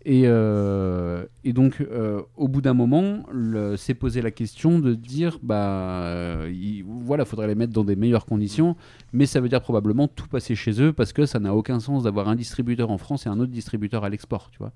Et, 0.03 0.23
euh, 0.25 1.25
et 1.43 1.53
donc, 1.53 1.79
euh, 1.79 2.21
au 2.35 2.47
bout 2.47 2.61
d'un 2.61 2.73
moment, 2.73 3.23
s'est 3.77 3.93
posé 3.93 4.21
la 4.21 4.31
question 4.31 4.79
de 4.79 4.95
dire 4.95 5.37
bah, 5.43 6.01
euh, 6.05 6.51
il- 6.51 6.83
voilà, 6.83 7.23
faudrait 7.25 7.47
les 7.47 7.55
mettre 7.55 7.73
dans 7.73 7.83
des 7.83 7.95
meilleures 7.95 8.25
conditions, 8.25 8.75
mais 9.13 9.25
ça 9.27 9.39
veut 9.39 9.49
dire 9.49 9.61
probablement 9.61 10.07
tout 10.07 10.27
passer 10.27 10.55
chez 10.55 10.81
eux 10.81 10.91
parce 10.91 11.13
que 11.13 11.25
ça 11.25 11.39
n'a 11.39 11.53
aucun 11.53 11.79
sens 11.79 12.03
d'avoir 12.03 12.29
un 12.29 12.35
distributeur 12.35 12.89
en 12.89 12.97
France 12.97 13.25
et 13.25 13.29
un 13.29 13.39
autre 13.39 13.51
distributeur 13.51 14.03
à 14.03 14.09
l'export, 14.09 14.49
tu 14.51 14.57
vois. 14.57 14.71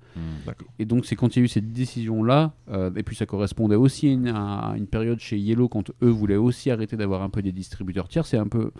Et 0.78 0.84
donc, 0.84 1.06
c'est 1.06 1.16
quand 1.16 1.34
il 1.34 1.40
y 1.40 1.42
a 1.42 1.44
eu 1.44 1.48
cette 1.48 1.72
décision-là, 1.72 2.52
euh, 2.70 2.90
et 2.94 3.02
puis 3.02 3.16
ça 3.16 3.26
correspondait 3.26 3.76
aussi 3.76 4.08
à 4.08 4.12
une, 4.12 4.28
à 4.28 4.74
une 4.76 4.86
période 4.86 5.18
chez 5.18 5.38
Yellow 5.38 5.68
quand 5.68 5.90
eux 6.02 6.08
voulaient 6.08 6.36
aussi 6.36 6.70
arrêter 6.70 6.96
d'avoir 6.96 7.22
un 7.22 7.30
peu 7.30 7.42
des 7.42 7.52
distributeurs 7.52 8.06
tiers. 8.08 8.26
C'est 8.26 8.38
un 8.38 8.46
peu, 8.48 8.70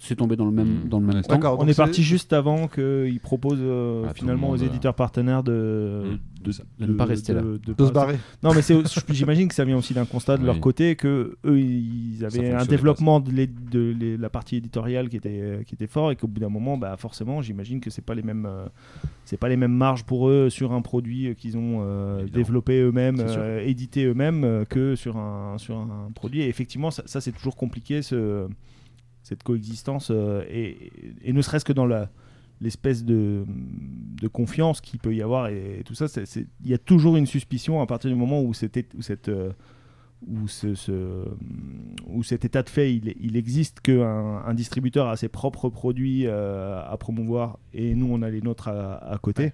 c'est- 0.00 0.16
tombé 0.16 0.36
dans 0.36 0.44
le 0.46 0.50
même, 0.52 0.84
Mm. 0.84 0.88
dans 0.88 1.00
le 1.00 1.06
même 1.06 1.22
temps. 1.22 1.56
On 1.58 1.66
est 1.68 1.76
parti 1.76 2.02
juste 2.02 2.32
avant 2.32 2.66
qu'ils 2.68 3.20
proposent 3.20 3.58
euh, 3.60 4.04
Ah, 4.08 4.14
finalement 4.14 4.48
le 4.48 4.54
aux 4.54 4.58
monde, 4.58 4.66
éditeurs 4.68 4.94
partenaires 4.94 5.42
de, 5.42 6.18
de, 6.42 6.52
De 6.80 6.86
ne 6.92 6.96
pas 6.96 7.04
rester 7.04 7.32
là. 7.34 7.42
de 7.42 7.84
se 7.86 7.92
barrer. 7.92 8.16
Non, 8.42 8.52
mais 8.54 8.62
j'imagine 9.10 9.48
que 9.48 9.54
ça 9.54 9.64
vient 9.64 9.76
aussi 9.76 9.94
d'un 9.94 10.04
constat 10.04 10.36
de 10.36 10.44
leur 10.46 10.60
côté 10.60 10.96
que 10.96 11.36
eux 11.44 11.58
ils 11.60 12.24
avaient 12.24 12.50
un 12.52 12.64
développement 12.64 13.20
de, 13.20 14.16
la 14.20 14.30
partie 14.30 14.56
éditoriale 14.56 15.08
qui 15.08 15.16
était 15.16 15.60
qui 15.66 15.74
était 15.74 15.86
fort 15.86 16.10
et 16.10 16.16
qu'au 16.16 16.26
bout 16.26 16.40
d'un 16.40 16.48
moment, 16.48 16.76
bah 16.76 16.96
forcément, 16.96 17.42
j'imagine 17.42 17.80
que 17.80 17.90
c'est 17.90 18.02
pas 18.04 18.14
les 18.14 18.22
mêmes 18.22 18.46
euh, 18.46 18.66
c'est 19.24 19.36
pas 19.36 19.48
les 19.48 19.56
mêmes 19.56 19.72
marges 19.72 20.04
pour 20.04 20.28
eux 20.28 20.48
sur 20.50 20.72
un 20.72 20.80
produit 20.82 21.34
qu'ils 21.36 21.56
ont 21.56 21.78
euh, 21.82 22.26
développé 22.26 22.80
eux-mêmes, 22.80 23.16
euh, 23.20 23.60
édité 23.64 24.04
eux-mêmes 24.04 24.44
euh, 24.44 24.64
que 24.64 24.94
sur 24.96 25.16
un 25.16 25.58
sur 25.58 25.76
un 25.76 26.10
produit. 26.14 26.42
Et 26.42 26.48
effectivement, 26.48 26.90
ça, 26.90 27.02
ça, 27.06 27.20
c'est 27.20 27.32
toujours 27.32 27.56
compliqué 27.56 28.02
ce 28.02 28.46
cette 29.28 29.42
coexistence 29.42 30.08
euh, 30.10 30.42
et, 30.50 30.90
et 31.22 31.32
ne 31.32 31.42
serait-ce 31.42 31.64
que 31.64 31.74
dans 31.74 31.86
la 31.86 32.08
l'espèce 32.60 33.04
de, 33.04 33.44
de 34.20 34.26
confiance 34.26 34.80
qu'il 34.80 34.98
peut 34.98 35.14
y 35.14 35.22
avoir 35.22 35.46
et, 35.46 35.82
tout 35.84 35.94
ça, 35.94 36.06
il 36.64 36.68
y 36.68 36.74
a 36.74 36.78
toujours 36.78 37.16
une 37.16 37.26
suspicion 37.26 37.80
à 37.80 37.86
partir 37.86 38.10
du 38.10 38.16
moment 38.16 38.42
où, 38.42 38.52
c'était, 38.52 38.84
où, 38.98 39.02
cette, 39.02 39.28
euh, 39.28 39.52
où, 40.26 40.48
ce, 40.48 40.74
ce- 40.74 41.24
où 42.08 42.24
cet 42.24 42.44
état 42.44 42.64
de 42.64 42.68
fait 42.68 42.92
il, 42.92 43.14
il 43.20 43.36
existe, 43.36 43.78
qu'un 43.80 44.42
un 44.44 44.54
distributeur 44.54 45.06
a 45.06 45.16
ses 45.16 45.28
propres 45.28 45.68
produits 45.68 46.26
euh, 46.26 46.82
à 46.84 46.96
promouvoir 46.96 47.60
et 47.72 47.94
nous 47.94 48.08
on 48.10 48.22
a 48.22 48.28
les 48.28 48.40
nôtres 48.40 48.66
à, 48.66 48.96
à 49.14 49.18
côté. 49.18 49.52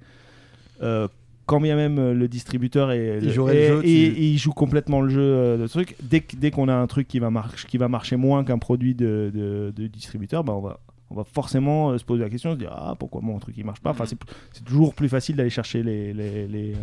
Euh, 0.82 1.06
quand 1.46 1.60
bien 1.60 1.76
même 1.76 1.98
euh, 1.98 2.14
le 2.14 2.28
distributeur 2.28 2.90
est, 2.92 3.18
Il 3.20 3.24
le 3.24 3.28
et- 3.28 3.32
jeu, 3.32 3.50
et- 3.52 3.80
tu- 3.82 3.88
et 3.88 4.30
il 4.32 4.38
joue 4.38 4.52
complètement 4.52 5.00
le 5.00 5.08
jeu 5.08 5.20
euh, 5.22 5.56
de 5.58 5.66
truc, 5.66 5.94
dès, 6.02 6.20
que- 6.20 6.36
dès 6.36 6.50
qu'on 6.50 6.68
a 6.68 6.74
un 6.74 6.86
truc 6.86 7.06
qui 7.08 7.18
va, 7.18 7.30
marcher 7.30 7.66
qui 7.68 7.78
va 7.78 7.88
marcher 7.88 8.16
moins 8.16 8.44
qu'un 8.44 8.58
produit 8.58 8.94
de, 8.94 9.30
de- 9.34 9.72
de 9.74 9.86
distributeur, 9.86 10.44
bah 10.44 10.54
on 10.54 10.60
va, 10.60 10.80
on 11.10 11.14
va 11.14 11.24
forcément 11.24 11.90
euh, 11.90 11.98
se 11.98 12.04
poser 12.04 12.22
la 12.22 12.30
question, 12.30 12.52
se 12.52 12.58
dire 12.58 12.72
ah 12.74 12.94
pourquoi 12.98 13.20
mon 13.22 13.38
truc 13.38 13.54
il 13.58 13.64
marche 13.64 13.80
pas? 13.80 13.90
Enfin 13.90 14.04
c'est 14.06 14.18
c'est 14.52 14.64
toujours 14.64 14.94
plus 14.94 15.08
facile 15.08 15.36
d'aller 15.36 15.50
chercher 15.50 15.82
les, 15.82 16.12
les, 16.14 16.46
les, 16.48 16.72
euh, 16.74 16.78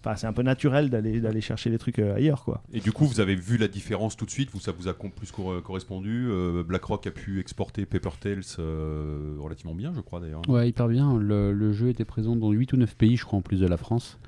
Enfin, 0.00 0.14
c'est 0.16 0.26
un 0.26 0.32
peu 0.32 0.42
naturel 0.42 0.88
d'aller 0.90 1.20
d'aller 1.20 1.40
chercher 1.40 1.68
les 1.70 1.78
trucs 1.78 1.98
euh, 1.98 2.14
ailleurs 2.14 2.44
quoi. 2.44 2.62
Et 2.72 2.80
du 2.80 2.92
coup, 2.92 3.06
vous 3.06 3.20
avez 3.20 3.34
vu 3.34 3.56
la 3.56 3.66
différence 3.68 4.16
tout 4.16 4.24
de 4.24 4.30
suite, 4.30 4.50
vous, 4.52 4.60
ça 4.60 4.72
vous 4.72 4.86
a 4.88 4.94
plus 4.94 5.32
cor- 5.32 5.62
correspondu? 5.62 6.26
euh, 6.30 6.62
BlackRock 6.62 7.06
a 7.06 7.10
pu 7.10 7.40
exporter 7.40 7.86
Paper 7.86 8.10
Tales 8.20 8.42
euh, 8.58 9.34
relativement 9.38 9.74
bien, 9.74 9.92
je 9.94 10.00
crois 10.00 10.20
d'ailleurs. 10.20 10.42
Ouais, 10.48 10.68
hyper 10.68 10.88
bien. 10.88 11.18
Le, 11.18 11.52
le 11.52 11.72
jeu 11.72 11.88
était 11.88 12.04
présent 12.04 12.36
dans 12.36 12.50
8 12.52 12.72
ou 12.72 12.76
9 12.76 12.94
pays, 12.96 13.16
je 13.16 13.24
crois, 13.24 13.38
en 13.38 13.42
plus 13.42 13.60
de 13.60 13.66
la 13.66 13.76
France. 13.76 14.18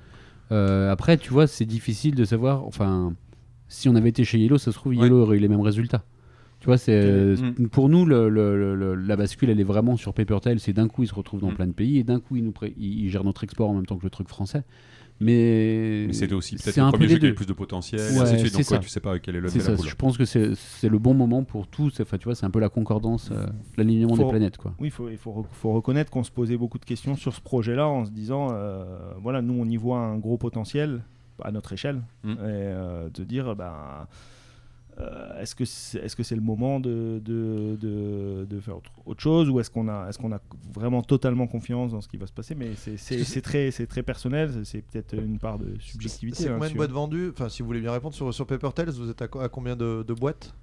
Euh, 0.50 0.90
après, 0.90 1.16
tu 1.18 1.30
vois, 1.32 1.46
c'est 1.46 1.66
difficile 1.66 2.14
de 2.14 2.24
savoir. 2.24 2.64
Enfin, 2.64 3.12
si 3.68 3.88
on 3.88 3.94
avait 3.94 4.08
été 4.08 4.24
chez 4.24 4.38
Yellow, 4.38 4.58
ça 4.58 4.72
se 4.72 4.76
trouve, 4.78 4.92
Ouais. 4.96 5.04
Yellow 5.04 5.20
aurait 5.22 5.36
eu 5.36 5.40
les 5.40 5.48
mêmes 5.48 5.60
résultats. 5.60 6.04
Tu 6.60 6.66
vois, 6.66 6.76
c'est 6.78 7.36
Mm. 7.36 7.68
pour 7.68 7.88
nous 7.88 8.04
le- 8.04 8.28
le- 8.28 8.74
le- 8.74 8.94
la 8.96 9.14
bascule, 9.16 9.48
elle 9.50 9.60
est 9.60 9.64
vraiment 9.64 9.96
sur 9.96 10.12
Paper 10.12 10.38
Tail. 10.42 10.58
C'est 10.58 10.72
d'un 10.72 10.88
coup, 10.88 11.04
ils 11.04 11.06
se 11.08 11.14
retrouvent 11.14 11.40
dans 11.40 11.50
Mm. 11.52 11.54
plein 11.54 11.66
de 11.68 11.72
pays 11.72 11.98
et 11.98 12.02
d'un 12.04 12.18
coup, 12.18 12.34
ils 12.36 12.44
nous 12.44 12.52
ils 12.76 13.08
gèrent 13.10 13.22
notre 13.24 13.44
export 13.44 13.70
en 13.70 13.74
même 13.74 13.86
temps 13.86 13.96
que 13.96 14.02
le 14.04 14.10
truc 14.10 14.26
français. 14.28 14.64
Mais, 15.20 16.04
Mais 16.06 16.12
c'était 16.12 16.34
aussi 16.34 16.54
peut-être 16.56 16.76
le 16.76 16.90
premier 16.92 17.08
jeu 17.08 17.18
qui 17.18 17.26
avait 17.26 17.34
plus 17.34 17.46
de 17.46 17.52
potentiel, 17.52 18.00
Ouais, 18.00 18.06
et 18.16 18.20
ainsi 18.20 18.32
de 18.34 18.38
suite. 18.38 18.52
c'est 18.54 18.62
Donc, 18.62 18.70
ouais, 18.70 18.78
tu 18.80 18.88
sais 18.88 19.00
pas 19.00 19.18
quel 19.18 19.36
est 19.36 19.40
le 19.40 19.48
ça. 19.48 19.74
Je 19.74 19.94
pense 19.96 20.16
que 20.16 20.24
c'est 20.24 20.54
c'est 20.54 20.88
le 20.88 20.98
bon 20.98 21.12
moment 21.14 21.42
pour 21.44 21.66
tout. 21.66 21.90
C'est- 21.90 22.04
Enfin, 22.04 22.18
tu 22.18 22.24
vois, 22.24 22.34
c'est 22.36 22.46
un 22.46 22.50
peu 22.50 22.60
la 22.60 22.68
concordance, 22.68 23.30
euh, 23.32 23.46
l'alignement 23.76 24.16
des 24.16 24.24
planètes, 24.28 24.56
quoi. 24.58 24.74
Oui, 24.78 24.88
il 24.88 24.90
faut, 24.92 25.08
il 25.08 25.16
faut, 25.16 25.44
faut 25.50 25.72
reconnaître 25.72 26.10
qu'on 26.10 26.22
se 26.22 26.30
posait 26.30 26.56
beaucoup 26.56 26.78
de 26.78 26.84
questions 26.84 27.16
sur 27.16 27.34
ce 27.34 27.40
projet-là 27.40 27.88
en 27.88 28.04
se 28.04 28.10
disant, 28.10 28.48
euh, 28.52 28.84
voilà, 29.20 29.42
nous 29.42 29.54
on 29.54 29.64
y 29.68 29.76
voit 29.76 29.98
un 29.98 30.16
gros 30.18 30.38
potentiel 30.38 31.02
à 31.42 31.50
notre 31.52 31.72
échelle, 31.72 32.00
Mm. 32.24 32.30
et 32.30 32.36
euh, 32.40 33.10
de 33.10 33.24
dire, 33.24 33.54
ben, 33.56 34.06
est-ce 35.40 35.54
que 35.54 35.64
c'est 35.64 35.98
est 36.00 36.06
-ce 36.06 36.16
c'est 36.24 36.34
le 36.34 36.40
moment 36.42 36.80
de, 36.80 37.20
de, 37.24 37.76
de, 37.80 38.44
de 38.48 38.60
faire 38.60 38.76
autre, 38.78 38.90
autre 39.06 39.20
chose 39.20 39.48
ou 39.48 39.60
est-ce 39.60 39.70
qu'on 39.70 39.88
a, 39.88 40.08
est 40.08 40.18
qu'on 40.18 40.32
a 40.32 40.40
vraiment 40.74 41.02
totalement 41.02 41.46
confiance 41.46 41.92
dans 41.92 42.00
ce 42.00 42.08
qui 42.08 42.16
va 42.16 42.26
se 42.26 42.32
passer? 42.32 42.54
Mais 42.54 42.74
c'est- 42.74 42.96
très, 43.40 43.70
personnel, 44.02 44.64
c'est- 44.64 44.82
peut-être 44.82 45.14
une 45.14 45.38
part 45.38 45.58
de 45.58 45.76
subjectivité. 45.78 46.42
C'est 46.42 46.48
hein, 46.48 46.54
combien 46.54 46.68
de 46.68 46.76
boîtes 46.76 46.90
vendues? 46.90 47.30
Enfin, 47.30 47.48
si 47.48 47.62
vous 47.62 47.66
voulez 47.68 47.80
bien 47.80 47.92
répondre 47.92 48.14
sur, 48.14 48.32
sur 48.34 48.46
Paper 48.46 48.70
Tales, 48.74 48.90
vous 48.90 49.10
êtes 49.10 49.22
à, 49.22 49.28
co- 49.28 49.40
à 49.40 49.48
combien 49.48 49.76
de, 49.76 50.04
de 50.06 50.14
boîtes? 50.14 50.54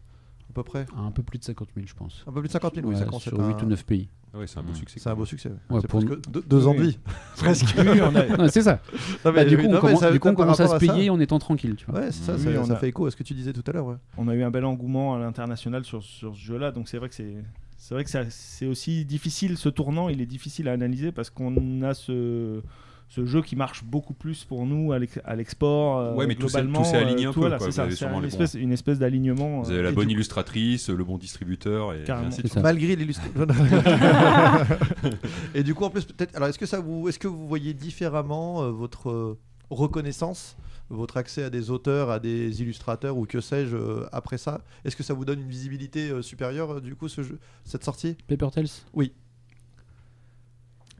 Peu 0.56 0.64
près 0.64 0.86
Un 0.98 1.12
peu 1.12 1.22
plus 1.22 1.38
de 1.38 1.44
50 1.44 1.68
000, 1.76 1.86
je 1.88 1.94
pense. 1.94 2.24
Un 2.28 2.32
peu 2.32 2.40
plus 2.40 2.48
de 2.48 2.54
50 2.54 2.76
000, 2.76 2.88
oui, 2.88 2.94
Ouais, 2.94 3.00
ça 3.00 3.06
commence 3.06 3.28
à 3.28 3.30
sur 3.30 3.40
être 3.40 3.48
8 3.48 3.54
un- 3.62 3.66
ou 3.66 3.70
9 3.70 3.86
pays. 3.86 4.08
Ah 4.34 4.40
ouais, 4.40 4.48
c'est 4.48 4.58
un 4.60 4.64
beau 4.64 4.74
succès. 4.74 5.00
C'est 5.00 5.10
un 5.10 5.16
beau 5.16 5.26
succès. 5.26 5.50
Ouais, 5.70 5.80
c'est 5.82 5.88
pour 5.88 6.00
presque 6.04 6.26
nous- 6.26 6.32
deux, 6.34 6.42
deux 6.42 6.68
ans 6.68 6.74
de 6.74 6.82
vie. 6.82 6.98
Presque. 7.38 7.76
Oui, 7.78 8.00
a- 8.00 8.48
c'est 8.50 8.62
ça. 8.64 8.80
Non, 9.24 9.32
Bah, 9.32 9.46
du 9.46 9.58
coup, 9.58 9.64
on, 9.68 9.80
commence, 9.80 10.00
ça- 10.00 10.12
du 10.12 10.20
coup, 10.20 10.28
on 10.30 10.32
par 10.36 10.46
commence 10.46 10.60
à 10.60 10.66
se 10.68 10.72
ça- 10.72 10.80
payer 10.80 11.10
en 11.10 11.20
étant 11.20 11.40
tranquille. 11.40 11.76
Tu 11.78 11.86
vois. 11.86 12.00
Ouais, 12.02 12.12
c'est 12.12 12.24
ça, 12.24 12.34
Oui, 12.36 12.44
ça, 12.54 12.62
on 12.62 12.66
ça 12.66 12.74
a- 12.74 12.78
fait 12.78 12.90
écho 12.90 13.06
à 13.06 13.12
ce 13.12 13.16
que 13.16 13.24
tu 13.24 13.34
disais 13.34 13.54
tout 13.54 13.64
à 13.68 13.72
l'heure. 13.72 13.86
Ouais. 13.86 13.96
on 14.18 14.28
a 14.28 14.34
eu 14.36 14.44
un 14.44 14.52
bel 14.52 14.66
engouement 14.66 15.16
à 15.16 15.20
l'international 15.20 15.84
sur, 15.86 16.02
sur 16.04 16.36
ce 16.36 16.40
jeu-là, 16.42 16.72
donc 16.72 16.90
c'est 16.90 16.98
vrai 16.98 17.10
que 17.10 17.16
c'est 17.16 17.36
c'est 17.78 17.94
vrai 17.94 18.04
que 18.04 18.10
ça- 18.10 18.30
c'est 18.30 18.66
aussi 18.66 19.06
difficile 19.06 19.58
ce 19.58 19.70
tournant, 19.70 20.10
il 20.10 20.20
est 20.22 20.26
difficile 20.26 20.68
à 20.70 20.72
analyser 20.72 21.12
parce 21.12 21.30
qu'on 21.30 21.82
a 21.84 21.94
ce 21.94 22.62
ce 23.08 23.26
jeu 23.26 23.42
qui 23.42 23.56
marche 23.56 23.84
beaucoup 23.84 24.14
plus 24.14 24.44
pour 24.44 24.66
nous 24.66 24.92
à 24.92 25.00
l'ex- 25.00 25.20
à 25.24 25.36
l'export. 25.36 26.00
euh, 26.00 26.14
Ouais, 26.16 26.28
mais 26.28 26.36
tout 26.36 26.50
s'est- 26.50 26.60
globalement, 26.60 26.84
tout 26.84 26.90
s'est 26.90 26.98
aligné 26.98 27.26
euh, 27.26 27.30
un 27.30 27.34
tout, 27.34 27.40
peu, 27.40 27.48
voilà, 27.48 27.58
quoi. 27.58 27.66
c'est 27.68 27.72
Vous 27.72 27.76
ça, 27.76 27.84
avez 27.84 27.96
c'est 27.96 28.06
une 28.06 28.26
espèce, 28.26 28.54
une 28.56 28.72
espèce 28.72 29.00
d'alignement. 29.00 29.62
Vous 29.62 29.70
avez 29.70 29.80
euh, 29.80 29.84
la 29.84 29.90
et 29.92 29.94
bonne 29.94 30.10
illustratrice, 30.10 30.90
le 30.90 31.04
bon 31.04 31.18
distributeur 31.18 31.94
et 31.94 32.04
Carrément. 32.04 32.28
ainsi 32.28 32.38
de 32.38 32.42
C'est 32.44 32.48
suite. 32.50 32.54
ça. 32.56 32.62
Malgré 32.62 32.96
l'illustration. 32.96 33.32
et 35.56 35.64
du 35.64 35.74
coup, 35.76 35.84
en 35.86 35.90
plus, 35.90 36.06
peut-être. 36.06 36.36
Alors, 36.36 36.50
est-ce 36.50 36.60
que 36.60 36.66
ça 36.66 36.80
vous, 36.80 37.08
est-ce 37.10 37.20
que 37.20 37.28
vous 37.28 37.48
voyez 37.48 37.74
différemment 37.74 38.64
euh, 38.64 38.70
votre 38.72 39.10
euh, 39.10 39.38
reconnaissance, 39.70 40.58
votre 40.90 41.18
accès 41.18 41.44
à 41.44 41.50
des 41.50 41.70
auteurs, 41.72 42.10
à 42.10 42.20
des 42.20 42.62
illustrateurs 42.62 43.18
ou 43.18 43.26
que 43.26 43.42
sais-je 43.42 43.76
euh, 43.76 44.06
après 44.12 44.38
ça? 44.38 44.62
Est-ce 44.84 44.96
que 44.96 45.04
ça 45.04 45.14
vous 45.14 45.26
donne 45.26 45.42
une 45.42 45.50
visibilité 45.50 46.10
euh, 46.10 46.22
supérieure 46.22 46.74
euh, 46.78 46.82
du 46.82 46.96
coup 46.96 47.08
ce 47.08 47.24
jeu, 47.24 47.40
cette 47.64 47.84
sortie? 47.84 48.16
Paper 48.28 48.48
Tales 48.54 48.68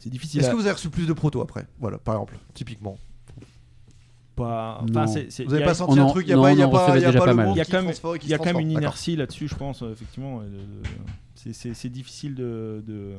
C'est 0.06 0.12
difficile. 0.12 0.42
Est-ce 0.42 0.50
à- 0.50 0.52
que 0.52 0.56
vous 0.58 0.62
avez 0.66 0.74
reçu 0.74 0.90
plus 0.92 1.08
de 1.08 1.14
protos 1.14 1.42
après? 1.42 1.66
Voilà, 1.80 1.98
par 1.98 2.14
exemple, 2.14 2.36
typiquement. 2.54 2.96
pas. 4.36 4.80
Enfin, 4.84 5.06
Vous 5.06 5.18
il 5.18 5.46
y 5.46 5.54
avez 5.56 5.64
a- 5.64 5.66
pas 5.66 5.74
senti 5.74 6.00
un 6.00 6.06
truc 6.08 6.28
Il 6.28 6.34
a 6.34 6.36
pas, 6.42 6.54
y 6.54 6.62
a 6.62 6.68
pas, 6.68 6.88
y 6.90 6.92
a 6.92 7.08
déjà 7.08 7.14
pas 7.14 7.26
pas 7.26 7.32
le 7.32 7.36
mal. 7.38 7.46
monde 7.48 7.56
Il 7.56 7.58
y 7.58 7.62
a 7.62 7.66
qui 7.66 7.72
quand 7.72 7.78
même- 7.78 7.86
transforme- 7.86 8.20
qui 8.20 8.28
Il 8.28 8.30
y 8.30 8.34
a 8.34 8.38
se 8.38 8.44
quand 8.44 8.54
même 8.54 8.60
une 8.60 8.72
inertie 8.72 9.16
là-dessus, 9.16 9.48
je 9.48 9.56
pense, 9.56 9.82
euh, 9.82 9.92
effectivement. 9.92 10.42
de- 10.42 11.52
C'est 11.54 11.90
difficile 11.90 12.36
de, 12.36 12.84
de, 12.86 13.14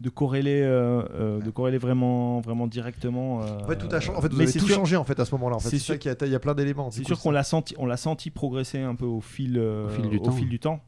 de 0.00 0.08
corréler, 0.10 0.60
euh, 0.62 1.02
euh, 1.14 1.40
de 1.40 1.50
corréler 1.50 1.78
vraiment, 1.78 2.40
vraiment 2.40 2.66
directement. 2.68 3.42
euh, 3.42 3.58
En 3.64 3.66
fait, 3.66 3.76
tout 3.76 3.88
a 3.92 3.98
changé. 3.98 4.18
En 4.18 4.22
fait, 4.22 4.28
vous 4.28 4.36
mais 4.36 4.42
avez 4.44 4.52
c'est 4.52 4.58
tout 4.60 4.66
sûr- 4.66 4.76
changé 4.76 4.96
en 4.96 5.04
fait 5.04 5.18
à 5.18 5.24
ce 5.24 5.34
moment-là. 5.34 5.56
En 5.56 5.60
fait, 5.60 5.70
c'est 5.70 5.78
sûr- 5.78 5.98
qu'il 5.98 6.12
y 6.12 6.24
a, 6.24 6.26
y 6.26 6.34
a 6.34 6.38
plein 6.40 6.54
d'éléments. 6.54 6.90
C'est 6.92 7.04
sûr 7.04 7.18
qu'on 7.18 7.30
l'a 7.32 7.42
senti, 7.42 7.74
on 7.78 7.86
l'a 7.86 7.96
senti 7.96 8.30
progresser 8.30 8.78
un 8.80 8.94
peu 8.94 9.06
au 9.06 9.20
fil, 9.20 9.56
euh, 9.58 9.86
Au 9.86 9.88
fil 9.88 10.08
du 10.10 10.18
au 10.18 10.20
temps. 10.20 10.32
fil 10.32 10.48
du 10.48 10.58
temps. 10.60 10.80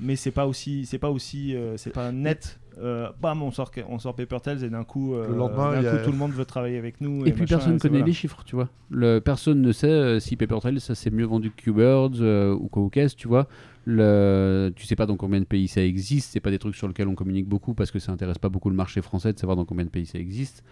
Mais 0.00 0.16
c'est 0.16 0.30
pas 0.30 0.46
aussi, 0.46 0.84
c'est 0.86 0.98
pas 0.98 1.10
aussi, 1.10 1.54
euh, 1.56 1.76
c'est 1.76 1.90
pas 1.92 2.12
net. 2.12 2.58
Euh, 2.78 3.08
bam, 3.22 3.42
on 3.42 3.50
sort, 3.50 3.70
on 3.88 3.98
sort 3.98 4.14
Paper 4.14 4.36
Tales 4.42 4.62
et 4.62 4.68
d'un 4.68 4.84
coup, 4.84 5.14
euh, 5.14 5.28
Le 5.28 5.34
lendemain, 5.34 5.80
coup, 5.80 5.86
a- 5.86 5.98
tout 6.04 6.12
le 6.12 6.18
monde 6.18 6.32
veut 6.32 6.44
travailler 6.44 6.76
avec 6.76 7.00
nous. 7.00 7.24
Et 7.26 7.32
puis 7.32 7.40
machin, 7.42 7.56
personne 7.56 7.72
c'est- 7.78 7.88
connaît 7.88 7.98
voilà. 8.00 8.06
les 8.08 8.12
chiffres, 8.12 8.42
tu 8.44 8.54
vois. 8.54 8.68
Le, 8.90 9.18
personne 9.20 9.62
ne 9.62 9.72
sait 9.72 9.86
euh, 9.88 10.20
si 10.20 10.36
Paper 10.36 10.58
Trail 10.60 10.78
ça 10.80 10.94
s'est 10.94 11.08
mieux 11.10 11.24
vendu 11.24 11.50
que 11.50 11.56
Q-Birds 11.62 12.20
euh, 12.20 12.54
ou 12.54 12.90
qu'est-ce, 12.90 13.16
tu 13.16 13.28
vois. 13.28 13.48
Le, 13.86 14.72
tu 14.76 14.84
sais 14.84 14.96
pas 14.96 15.06
dans 15.06 15.16
combien 15.16 15.40
de 15.40 15.46
pays 15.46 15.68
ça 15.68 15.80
existe, 15.82 16.32
c'est 16.32 16.40
pas 16.40 16.50
des 16.50 16.58
trucs 16.58 16.74
sur 16.76 16.86
lesquels 16.88 17.08
on 17.08 17.14
communique 17.14 17.48
beaucoup 17.48 17.72
parce 17.72 17.90
que 17.90 17.98
ça 17.98 18.12
intéresse 18.12 18.36
pas 18.38 18.48
beaucoup 18.50 18.68
le 18.68 18.76
marché 18.76 19.00
français 19.00 19.32
de 19.32 19.38
savoir 19.38 19.56
dans 19.56 19.64
combien 19.64 19.84
de 19.86 19.90
pays 19.90 20.04
ça 20.06 20.18
existe. 20.18 20.62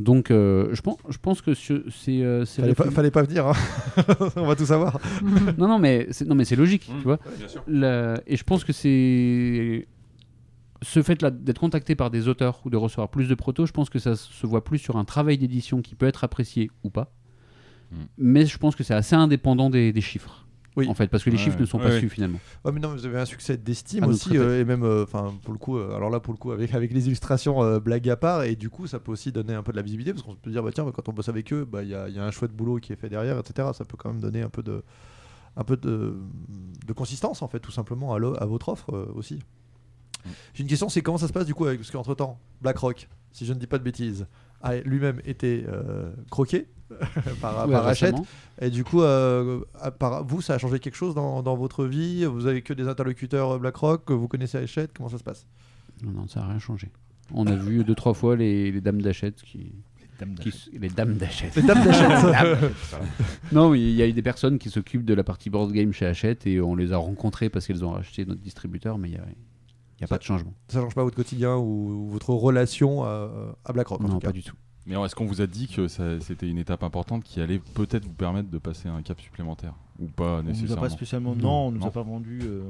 Donc 0.00 0.30
euh, 0.30 0.70
je 0.72 0.80
pense, 0.80 0.96
je 1.08 1.18
pense 1.18 1.42
que 1.42 1.52
ce- 1.54 1.84
c'est 1.90 2.22
euh, 2.22 2.44
Fallait 2.46 2.74
pas, 2.74 2.90
fallait 2.90 3.10
pas 3.10 3.22
venir. 3.22 3.46
hein. 3.46 3.52
On 4.36 4.46
va 4.46 4.56
tout 4.56 4.64
savoir. 4.64 4.98
non 5.58 5.68
non 5.68 5.78
mais 5.78 6.06
c'est 6.10 6.26
non 6.26 6.34
mais 6.34 6.44
c'est 6.46 6.56
logique, 6.56 6.88
Mmh. 6.88 6.96
tu 6.98 7.04
vois. 7.04 7.18
Ouais, 7.26 7.36
bien 7.38 7.48
sûr. 7.48 7.62
Le- 7.66 8.16
et 8.26 8.36
je 8.36 8.42
pense 8.44 8.64
que 8.64 8.72
c'est 8.72 9.86
ce 10.82 11.02
fait-là 11.02 11.30
d'être 11.30 11.58
contacté 11.60 11.94
par 11.94 12.10
des 12.10 12.26
auteurs 12.28 12.60
ou 12.64 12.70
de 12.70 12.78
recevoir 12.78 13.10
plus 13.10 13.28
de 13.28 13.34
protos, 13.34 13.66
je 13.66 13.72
pense 13.72 13.90
que 13.90 13.98
ça 13.98 14.16
se 14.16 14.46
voit 14.46 14.64
plus 14.64 14.78
sur 14.78 14.96
un 14.96 15.04
travail 15.04 15.36
d'édition 15.36 15.82
qui 15.82 15.94
peut 15.94 16.06
être 16.06 16.24
apprécié 16.24 16.70
ou 16.82 16.88
pas. 16.90 17.12
Mm. 17.92 17.96
Mais 18.16 18.46
je 18.46 18.56
pense 18.56 18.74
que 18.76 18.82
c'est 18.82 18.94
assez 18.94 19.14
indépendant 19.14 19.68
des, 19.68 19.92
des 19.92 20.00
chiffres. 20.00 20.46
Oui. 20.76 20.88
En 20.88 20.94
fait, 20.94 21.08
parce 21.08 21.24
que 21.24 21.30
les 21.30 21.36
chiffres 21.36 21.58
ne 21.58 21.66
sont 21.66 21.78
pas 21.78 21.98
su 21.98 22.08
finalement. 22.08 22.38
Mais 22.64 22.78
non, 22.78 22.90
vous 22.90 23.04
avez 23.06 23.18
un 23.18 23.24
succès 23.24 23.56
d'estime 23.56 24.04
aussi, 24.04 24.36
euh, 24.38 24.60
et 24.60 24.64
même, 24.64 24.84
euh, 24.84 25.02
enfin, 25.02 25.34
pour 25.42 25.52
le 25.52 25.58
coup, 25.58 25.76
euh, 25.76 25.96
alors 25.96 26.10
là, 26.10 26.20
pour 26.20 26.32
le 26.32 26.38
coup, 26.38 26.52
avec, 26.52 26.74
avec 26.74 26.92
les 26.92 27.06
illustrations, 27.06 27.78
blague 27.78 28.08
à 28.08 28.16
part, 28.16 28.44
et 28.44 28.56
du 28.56 28.70
coup, 28.70 28.86
ça 28.86 29.00
peut 29.00 29.12
aussi 29.12 29.32
donner 29.32 29.54
un 29.54 29.62
peu 29.62 29.72
de 29.72 29.76
la 29.76 29.82
visibilité, 29.82 30.12
parce 30.12 30.24
qu'on 30.24 30.34
peut 30.34 30.50
dire, 30.50 30.62
bah 30.62 30.70
tiens, 30.72 30.90
quand 30.92 31.08
on 31.08 31.12
bosse 31.12 31.28
avec 31.28 31.52
eux, 31.52 31.64
bah 31.64 31.82
il 31.82 31.88
y, 31.88 31.94
a, 31.94 32.24
un 32.24 32.30
chouette 32.30 32.52
boulot 32.52 32.76
qui 32.78 32.92
est 32.92 32.96
fait 32.96 33.08
derrière, 33.08 33.38
etc. 33.38 33.68
Ça 33.74 33.84
peut 33.84 33.96
quand 33.96 34.10
même 34.10 34.20
donner 34.20 34.42
un 34.42 34.48
peu 34.48 34.62
de, 34.62 34.82
un 35.56 35.64
peu 35.64 35.76
de, 35.76 36.16
de 36.86 36.92
consistance, 36.92 37.42
en 37.42 37.48
fait, 37.48 37.60
tout 37.60 37.72
simplement, 37.72 38.14
à, 38.14 38.46
votre 38.46 38.68
offre 38.68 39.10
aussi. 39.14 39.40
J'ai 40.54 40.62
une 40.62 40.68
question, 40.68 40.88
c'est 40.88 41.02
comment 41.02 41.18
ça 41.18 41.28
se 41.28 41.32
passe 41.32 41.46
du 41.46 41.54
coup, 41.54 41.64
avec, 41.64 41.80
parce 41.80 41.90
qu'entre 41.90 42.14
temps, 42.14 42.38
BlackRock, 42.60 43.08
si 43.32 43.46
je 43.46 43.52
ne 43.52 43.58
dis 43.58 43.66
pas 43.66 43.78
de 43.78 43.84
bêtises, 43.84 44.26
a 44.60 44.76
lui-même 44.76 45.20
été 45.24 45.64
croqué 46.30 46.68
par, 47.40 47.66
Ouais, 47.66 47.72
par 47.72 47.86
Hachette. 47.86 48.16
Et 48.60 48.70
du 48.70 48.84
coup, 48.84 49.02
euh, 49.02 49.60
à 49.80 49.90
part- 49.90 50.24
vous, 50.24 50.40
ça 50.42 50.54
a 50.54 50.58
changé 50.58 50.78
quelque 50.80 50.96
chose 50.96 51.14
dans, 51.14 51.42
dans 51.42 51.56
votre 51.56 51.84
vie? 51.84 52.24
Vous 52.24 52.46
avez 52.46 52.62
que 52.62 52.72
des 52.74 52.88
interlocuteurs 52.88 53.52
euh, 53.52 53.58
BlackRock 53.58 54.10
Vous 54.10 54.28
connaissez 54.28 54.58
Hachette? 54.58 54.90
Comment 54.96 55.08
ça 55.08 55.18
se 55.18 55.24
passe? 55.24 55.46
Non, 56.04 56.10
non, 56.12 56.28
ça 56.28 56.40
n'a 56.40 56.46
rien 56.48 56.58
changé. 56.58 56.90
On 57.32 57.46
a 57.46 57.54
vu 57.54 57.84
deux, 57.84 57.94
trois 57.94 58.14
fois 58.14 58.34
les, 58.36 58.72
les 58.72 58.80
dames 58.80 59.00
d'achète 59.02 59.42
qui. 59.42 59.72
Les 60.72 60.88
dames 60.90 61.14
d'achète. 61.14 61.54
Les 61.56 61.62
dames 61.62 61.82
d'Hachette 61.82 62.72
Non, 63.52 63.70
mais 63.70 63.80
il 63.80 63.94
y 63.94 64.02
a 64.02 64.06
eu 64.06 64.12
des 64.12 64.20
personnes 64.22 64.58
qui 64.58 64.68
s'occupent 64.68 65.04
de 65.06 65.14
la 65.14 65.24
partie 65.24 65.48
board 65.48 65.72
game 65.72 65.92
chez 65.92 66.04
Hachette 66.06 66.46
et 66.46 66.60
on 66.60 66.74
les 66.74 66.92
a 66.92 66.98
rencontrées 66.98 67.48
parce 67.48 67.66
qu'elles 67.66 67.84
ont 67.84 67.92
racheté 67.92 68.26
notre 68.26 68.40
distributeur, 68.42 68.98
mais 68.98 69.08
il 69.08 69.12
n'y 69.12 69.16
a, 69.18 69.24
y 70.00 70.04
a 70.04 70.06
pas 70.06 70.18
de 70.18 70.22
changement. 70.22 70.52
Ça 70.68 70.80
change 70.80 70.94
pas 70.94 71.04
votre 71.04 71.16
quotidien 71.16 71.56
ou, 71.56 72.04
ou 72.06 72.08
votre 72.10 72.30
relation 72.34 73.02
à, 73.04 73.30
à 73.64 73.72
BlackRock 73.72 74.00
en 74.00 74.04
Non, 74.04 74.10
tout 74.14 74.18
cas? 74.20 74.26
pas 74.28 74.32
du 74.32 74.42
tout. 74.42 74.56
Mais 74.86 74.92
alors, 74.94 75.04
est-ce 75.06 75.14
qu'on 75.14 75.26
vous 75.26 75.40
a 75.42 75.46
dit 75.46 75.68
que 75.68 75.88
ça- 75.88 76.18
c'était 76.20 76.48
une 76.48 76.58
étape 76.58 76.82
importante 76.82 77.22
qui 77.22 77.40
allait 77.40 77.60
peut-être 77.74 78.04
vous 78.06 78.12
permettre 78.14 78.50
de 78.50 78.58
passer 78.58 78.88
un 78.88 79.02
cap 79.02 79.20
supplémentaire 79.20 79.74
Ou 80.00 80.06
pas 80.06 80.38
On 80.38 80.42
nous 80.42 80.48
a 80.48 80.52
nécessairement 80.52 80.82
pas 80.82 80.88
spécialement. 80.88 81.34
Non, 81.34 81.42
Non, 81.42 81.66
on 81.66 81.70
nous 81.72 81.78
non. 81.80 81.86
a 81.86 81.90
pas 81.90 82.02
vendu. 82.02 82.40
euh, 82.44 82.62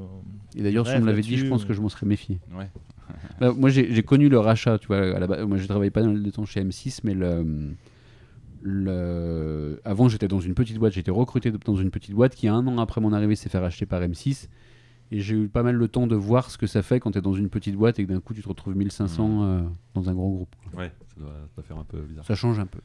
Et 0.55 0.61
d'ailleurs, 0.63 0.85
si 0.87 0.95
on 0.95 0.99
me 1.01 1.05
l'avait 1.05 1.21
dit, 1.21 1.37
je 1.37 1.47
pense 1.47 1.63
que 1.65 1.73
je 1.73 1.81
m'en 1.81 1.89
serais 1.89 2.05
méfié. 2.05 2.39
Ouais. 2.57 2.69
Bah, 3.39 3.51
moi, 3.57 3.69
j'ai 3.69 3.93
j'ai 3.93 4.03
connu 4.03 4.29
le 4.29 4.39
rachat, 4.39 4.77
tu 4.77 4.87
vois. 4.87 4.97
À 5.15 5.19
la 5.19 5.27
base, 5.27 5.45
moi, 5.45 5.57
je 5.57 5.65
travaillais 5.67 5.91
pas 5.91 6.01
dans 6.01 6.13
le 6.13 6.31
temps 6.31 6.45
chez 6.45 6.63
M6, 6.63 6.99
mais 7.03 7.13
le, 7.13 7.73
le... 8.61 9.81
avant, 9.83 10.07
j'étais 10.07 10.27
dans 10.27 10.39
une 10.39 10.53
petite 10.53 10.77
boîte. 10.77 10.95
Été 10.97 11.11
recruté 11.11 11.51
dans 11.51 11.75
une 11.75 11.91
petite 11.91 12.13
boîte 12.13 12.35
qui, 12.35 12.47
un 12.47 12.65
an 12.67 12.77
après 12.77 13.01
mon 13.01 13.11
arrivée, 13.13 13.35
s'est 13.35 13.49
fait 13.49 13.57
racheter 13.57 13.85
par 13.85 14.01
M6. 14.01 14.47
Et 15.11 15.19
j'ai 15.19 15.35
eu 15.35 15.47
pas 15.49 15.61
mal 15.63 15.75
le 15.75 15.87
temps 15.87 16.07
de 16.07 16.15
voir 16.15 16.49
ce 16.49 16.57
que 16.57 16.67
ça 16.67 16.81
fait 16.81 16.99
quand 16.99 17.11
tu 17.11 17.17
es 17.17 17.21
dans 17.21 17.33
une 17.33 17.49
petite 17.49 17.75
boîte 17.75 17.99
et 17.99 18.05
que 18.05 18.11
d'un 18.13 18.19
coup, 18.21 18.33
tu 18.33 18.41
te 18.41 18.47
retrouves 18.47 18.75
1500 18.77 19.43
euh, 19.43 19.61
dans 19.93 20.09
un 20.09 20.13
gros 20.13 20.29
groupe. 20.31 20.55
Ouais, 20.77 20.91
ça 21.09 21.15
doit, 21.19 21.29
ça 21.33 21.49
doit 21.57 21.63
faire 21.65 21.77
un 21.77 21.83
peu 21.83 21.99
bizarre. 22.01 22.25
Ça 22.25 22.35
change 22.35 22.59
un 22.59 22.65
peu. 22.65 22.79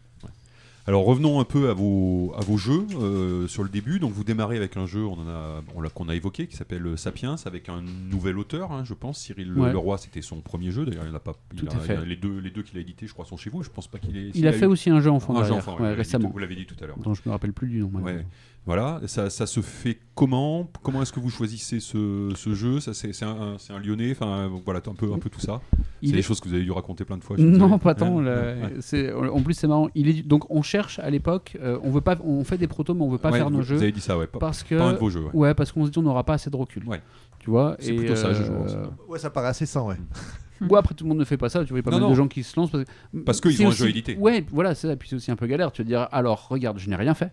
Alors 0.89 1.05
revenons 1.05 1.41
un 1.41 1.45
peu 1.45 1.69
à 1.69 1.73
vos, 1.75 2.33
à 2.37 2.43
vos 2.43 2.57
jeux 2.57 2.87
euh, 3.01 3.49
sur 3.49 3.65
le 3.65 3.69
début. 3.69 3.99
Donc 3.99 4.13
vous 4.13 4.23
démarrez 4.23 4.57
avec 4.57 4.77
un 4.77 4.87
jeu 4.87 5.05
on 5.05 5.15
en 5.15 5.27
a, 5.29 5.61
on 5.75 5.81
l'a- 5.81 5.91
qu'on 5.91 6.09
a 6.09 6.15
évoqué 6.15 6.47
qui 6.47 6.55
s'appelle 6.55 6.97
Sapiens 6.97 7.35
avec 7.45 7.69
un 7.69 7.83
nouvel 7.83 8.39
auteur, 8.39 8.71
hein, 8.71 8.85
je 8.85 8.95
pense. 8.95 9.19
Cyril 9.19 9.53
Ouais. 9.55 9.73
Leroy, 9.73 9.99
c'était 9.99 10.23
son 10.23 10.41
premier 10.43 10.71
jeu. 10.71 10.87
D'ailleurs, 10.87 11.03
il 11.05 11.11
en 11.11 11.17
a 11.17 11.19
pas. 11.19 11.33
il 11.55 11.59
Tout 11.59 11.67
a- 11.73 11.75
à 11.77 11.81
fait. 11.81 11.95
il 11.95 11.99
a- 12.01 12.05
les 12.05 12.15
deux, 12.15 12.39
les 12.39 12.51
deux 12.51 12.63
qu'il 12.63 12.79
a 12.79 12.81
édités, 12.83 13.09
je 13.09 13.15
crois, 13.15 13.25
sont 13.25 13.37
chez 13.37 13.51
vous. 13.51 13.65
Je 13.65 13.71
pense 13.71 13.89
pas 13.89 13.99
qu'il 13.99 14.17
ait. 14.17 14.31
Il 14.37 14.47
a 14.47 14.53
fait 14.53 14.67
eu- 14.67 14.69
aussi 14.69 14.91
un 14.91 15.01
jeu 15.01 15.11
enfant 15.11 15.37
un 15.37 15.43
jeu 15.43 15.55
enfant, 15.55 15.77
ouais, 15.81 15.91
dit 15.91 15.97
récemment. 15.97 16.31
Vous 16.31 16.39
l'avez 16.39 16.55
dit 16.55 16.67
tout 16.67 16.77
à 16.81 16.87
l'heure. 16.87 16.99
Dont 17.01 17.15
je 17.15 17.23
me 17.27 17.33
rappelle 17.33 17.53
plus 17.53 17.67
du 17.69 17.81
nom. 17.81 17.89
Ouais. 17.95 18.25
Voilà, 18.67 19.01
ça, 19.07 19.31
ça 19.31 19.47
se 19.47 19.61
fait 19.61 19.97
comment? 20.17 20.69
Comment 20.83 21.01
est-ce 21.01 21.12
que 21.12 21.20
vous 21.20 21.31
choisissez 21.31 21.78
ce, 21.78 22.33
ce 22.35 22.53
jeu? 22.53 22.81
Ça, 22.81 22.95
c'est, 22.95 23.23
un, 23.23 23.57
un 23.70 23.78
Lyonnais. 23.78 24.11
Enfin, 24.11 24.51
voilà, 24.65 24.81
un 24.85 24.95
peu, 24.95 25.12
un 25.12 25.19
peu 25.20 25.31
tout 25.31 25.39
ça. 25.41 25.61
Il 26.03 26.09
c'est 26.09 26.15
est- 26.15 26.17
des 26.17 26.23
choses 26.23 26.41
que 26.41 26.49
vous 26.49 26.55
avez 26.55 26.65
dû 26.65 26.73
raconter 26.73 27.05
plein 27.05 27.17
de 27.17 27.23
fois. 27.23 27.36
Non, 27.39 27.78
pas 27.78 27.95
tant. 27.95 28.17
Ouais, 28.17 28.25
là. 28.25 28.35
ouais. 28.35 28.75
C'est- 28.81 29.12
En 29.12 29.41
plus, 29.43 29.55
c'est 29.55 29.69
marrant. 29.69 29.89
Il 29.95 30.09
est 30.09 30.23
donc 30.27 30.51
on 30.51 30.62
cherche 30.62 30.99
à 30.99 31.09
l'époque. 31.11 31.57
euh, 31.62 31.78
on 31.85 31.91
veut 31.93 32.01
pas. 32.01 32.17
On 32.25 32.43
fait 32.43 32.59
des 32.59 32.67
protos, 32.67 32.93
mais 32.95 33.03
on 33.03 33.09
veut 33.09 33.19
pas 33.19 33.31
Ouais, 33.31 33.39
faire 33.39 33.51
vous, 33.51 33.57
nos 33.57 33.62
jeux 33.62 33.77
Vous 33.77 33.83
avez 33.83 33.93
dit 33.93 34.01
ça, 34.01 34.19
ouais. 34.19 34.27
Pas, 34.27 34.41
parce 34.41 34.65
que 34.65 34.75
pas 34.75 34.85
un 34.89 34.93
de 34.95 34.99
vos 34.99 35.11
jeux. 35.11 35.25
Ouais. 35.27 35.31
ouais, 35.35 35.55
parce 35.55 35.70
qu'on 35.70 35.86
se 35.86 35.91
dit 35.93 35.99
on 35.99 36.03
n'aura 36.03 36.25
pas 36.25 36.35
assez 36.35 36.51
de 36.51 36.57
recul. 36.57 36.83
Ouais. 36.89 37.01
Tu 37.39 37.51
vois. 37.51 37.77
C'est 37.78 37.95
et, 37.95 37.97
plutôt 37.97 38.17
sage, 38.17 38.36
je 38.39 38.51
euh, 38.51 38.57
pense. 38.57 38.77
Ouais, 39.09 39.19
ça 39.20 39.31
paraît 39.31 39.49
assez 39.49 39.67
sain, 39.67 39.83
ouais. 39.83 39.97
Ouais, 40.70 40.78
après 40.78 40.95
tout 40.95 41.05
le 41.05 41.11
monde 41.11 41.19
ne 41.19 41.25
fait 41.25 41.36
pas 41.36 41.51
ça. 41.51 41.62
Tu 41.65 41.69
vois, 41.69 41.78
il 41.78 41.83
y 41.83 41.85
a 41.85 41.85
pas 41.85 41.91
Non, 41.91 41.99
mal 41.99 42.05
non. 42.07 42.11
de 42.11 42.17
gens 42.17 42.27
qui 42.28 42.43
se 42.43 42.59
lancent 42.59 42.70
parce, 42.70 42.85
Parce 43.27 43.41
qu'ils 43.43 43.53
c'est 43.59 43.62
ont 43.65 43.67
un 43.67 43.70
aussi- 43.70 43.78
jeu 43.83 43.89
édité. 43.91 44.17
Ouais, 44.17 44.45
voilà, 44.51 44.75
c'est 44.75 44.86
ça. 44.89 44.95
Et 44.95 44.97
puis 44.97 45.09
c'est 45.09 45.15
aussi 45.17 45.31
un 45.31 45.36
peu 45.36 45.47
galère. 45.47 45.70
Tu 45.70 45.83
vas 45.83 45.86
dire 45.86 46.09
alors, 46.11 46.49
regarde, 46.49 46.78
je 46.78 46.89
n'ai 46.91 46.97
rien 46.97 47.15
fait. 47.15 47.31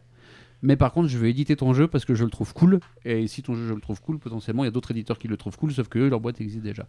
Mais 0.65 0.77
par 0.77 0.93
contre, 0.93 1.09
je 1.09 1.17
vais 1.17 1.29
éditer 1.29 1.55
ton 1.57 1.73
jeu 1.73 1.87
parce 1.87 2.05
que 2.05 2.15
je 2.15 2.23
le 2.23 2.29
trouve 2.29 2.53
cool. 2.53 2.79
Et 3.03 3.27
si 3.27 3.43
ton 3.43 3.53
jeu, 3.53 3.67
je 3.67 3.73
le 3.73 3.81
trouve 3.81 4.01
cool, 4.01 4.17
potentiellement, 4.17 4.63
il 4.63 4.67
y 4.67 4.69
a 4.69 4.71
d'autres 4.71 4.91
éditeurs 4.91 5.19
qui 5.19 5.27
le 5.27 5.35
trouvent 5.35 5.57
cool, 5.57 5.73
sauf 5.73 5.89
que 5.89 5.99
eux, 5.99 6.09
leur 6.09 6.21
boîte 6.21 6.39
existe 6.39 6.63
déjà. 6.63 6.87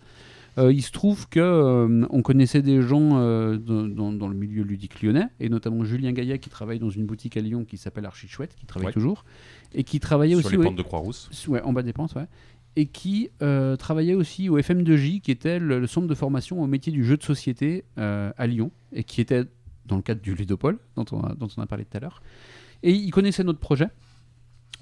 Euh, 0.59 0.73
il 0.73 0.81
se 0.83 0.93
trouve 0.93 1.29
que 1.29 1.41
euh, 1.41 2.07
on 2.11 2.23
connaissait 2.23 2.63
des 2.63 2.81
gens 2.83 3.19
euh, 3.19 3.59
dans, 3.59 4.29
le 4.29 4.35
milieu 4.35 4.63
ludique 4.63 5.03
lyonnais, 5.03 5.27
et 5.41 5.49
notamment 5.49 5.83
Julien 5.85 6.13
Gaillet 6.13 6.39
qui 6.39 6.49
travaille 6.51 6.79
dans 6.79 6.89
une 6.91 7.05
boutique 7.05 7.37
à 7.37 7.41
Lyon 7.41 7.65
qui 7.65 7.77
s'appelle 7.77 8.07
Archi 8.07 8.29
Chouette, 8.29 8.55
qui 8.55 8.65
travaille 8.65 8.87
Ouais. 8.87 8.93
toujours, 8.93 9.25
et 9.75 9.83
qui 9.83 9.99
travaillait 9.99 10.37
Sur 10.37 10.47
aussi 10.47 10.55
les 10.57 10.61
au- 10.61 10.63
pentes 10.63 10.77
de 10.77 10.83
Croix-Rousse. 10.83 11.49
Ouais, 11.49 11.61
en 11.63 11.73
bas 11.73 11.83
des 11.83 11.93
pentes, 11.93 12.15
ouais. 12.15 12.27
Et 12.77 12.87
qui 12.87 13.31
euh, 13.43 13.75
travaillait 13.75 14.15
aussi 14.15 14.49
au 14.49 14.57
FM2J, 14.59 15.21
qui 15.21 15.33
était 15.33 15.59
le, 15.59 15.81
le 15.81 15.87
centre 15.89 16.07
de 16.07 16.15
formation 16.15 16.63
au 16.63 16.67
métier 16.69 16.93
du 16.93 17.05
jeu 17.05 17.17
de 17.17 17.23
société 17.25 17.83
euh, 17.99 18.31
à 18.37 18.47
Lyon, 18.47 18.71
et 18.93 19.03
qui 19.03 19.21
était 19.21 19.45
dans 19.87 19.97
le 19.97 20.03
cadre 20.03 20.21
du 20.21 20.35
Ludopole, 20.37 20.79
dont 20.95 21.05
on 21.11 21.21
a, 21.25 21.35
dont 21.35 21.49
on 21.57 21.61
a 21.63 21.67
parlé 21.67 21.85
tout 21.85 21.97
à 21.97 22.01
l'heure. 22.01 22.23
Et 22.85 22.93
il 22.93 23.11
connaissait 23.11 23.43
notre 23.43 23.59
projet. 23.59 23.89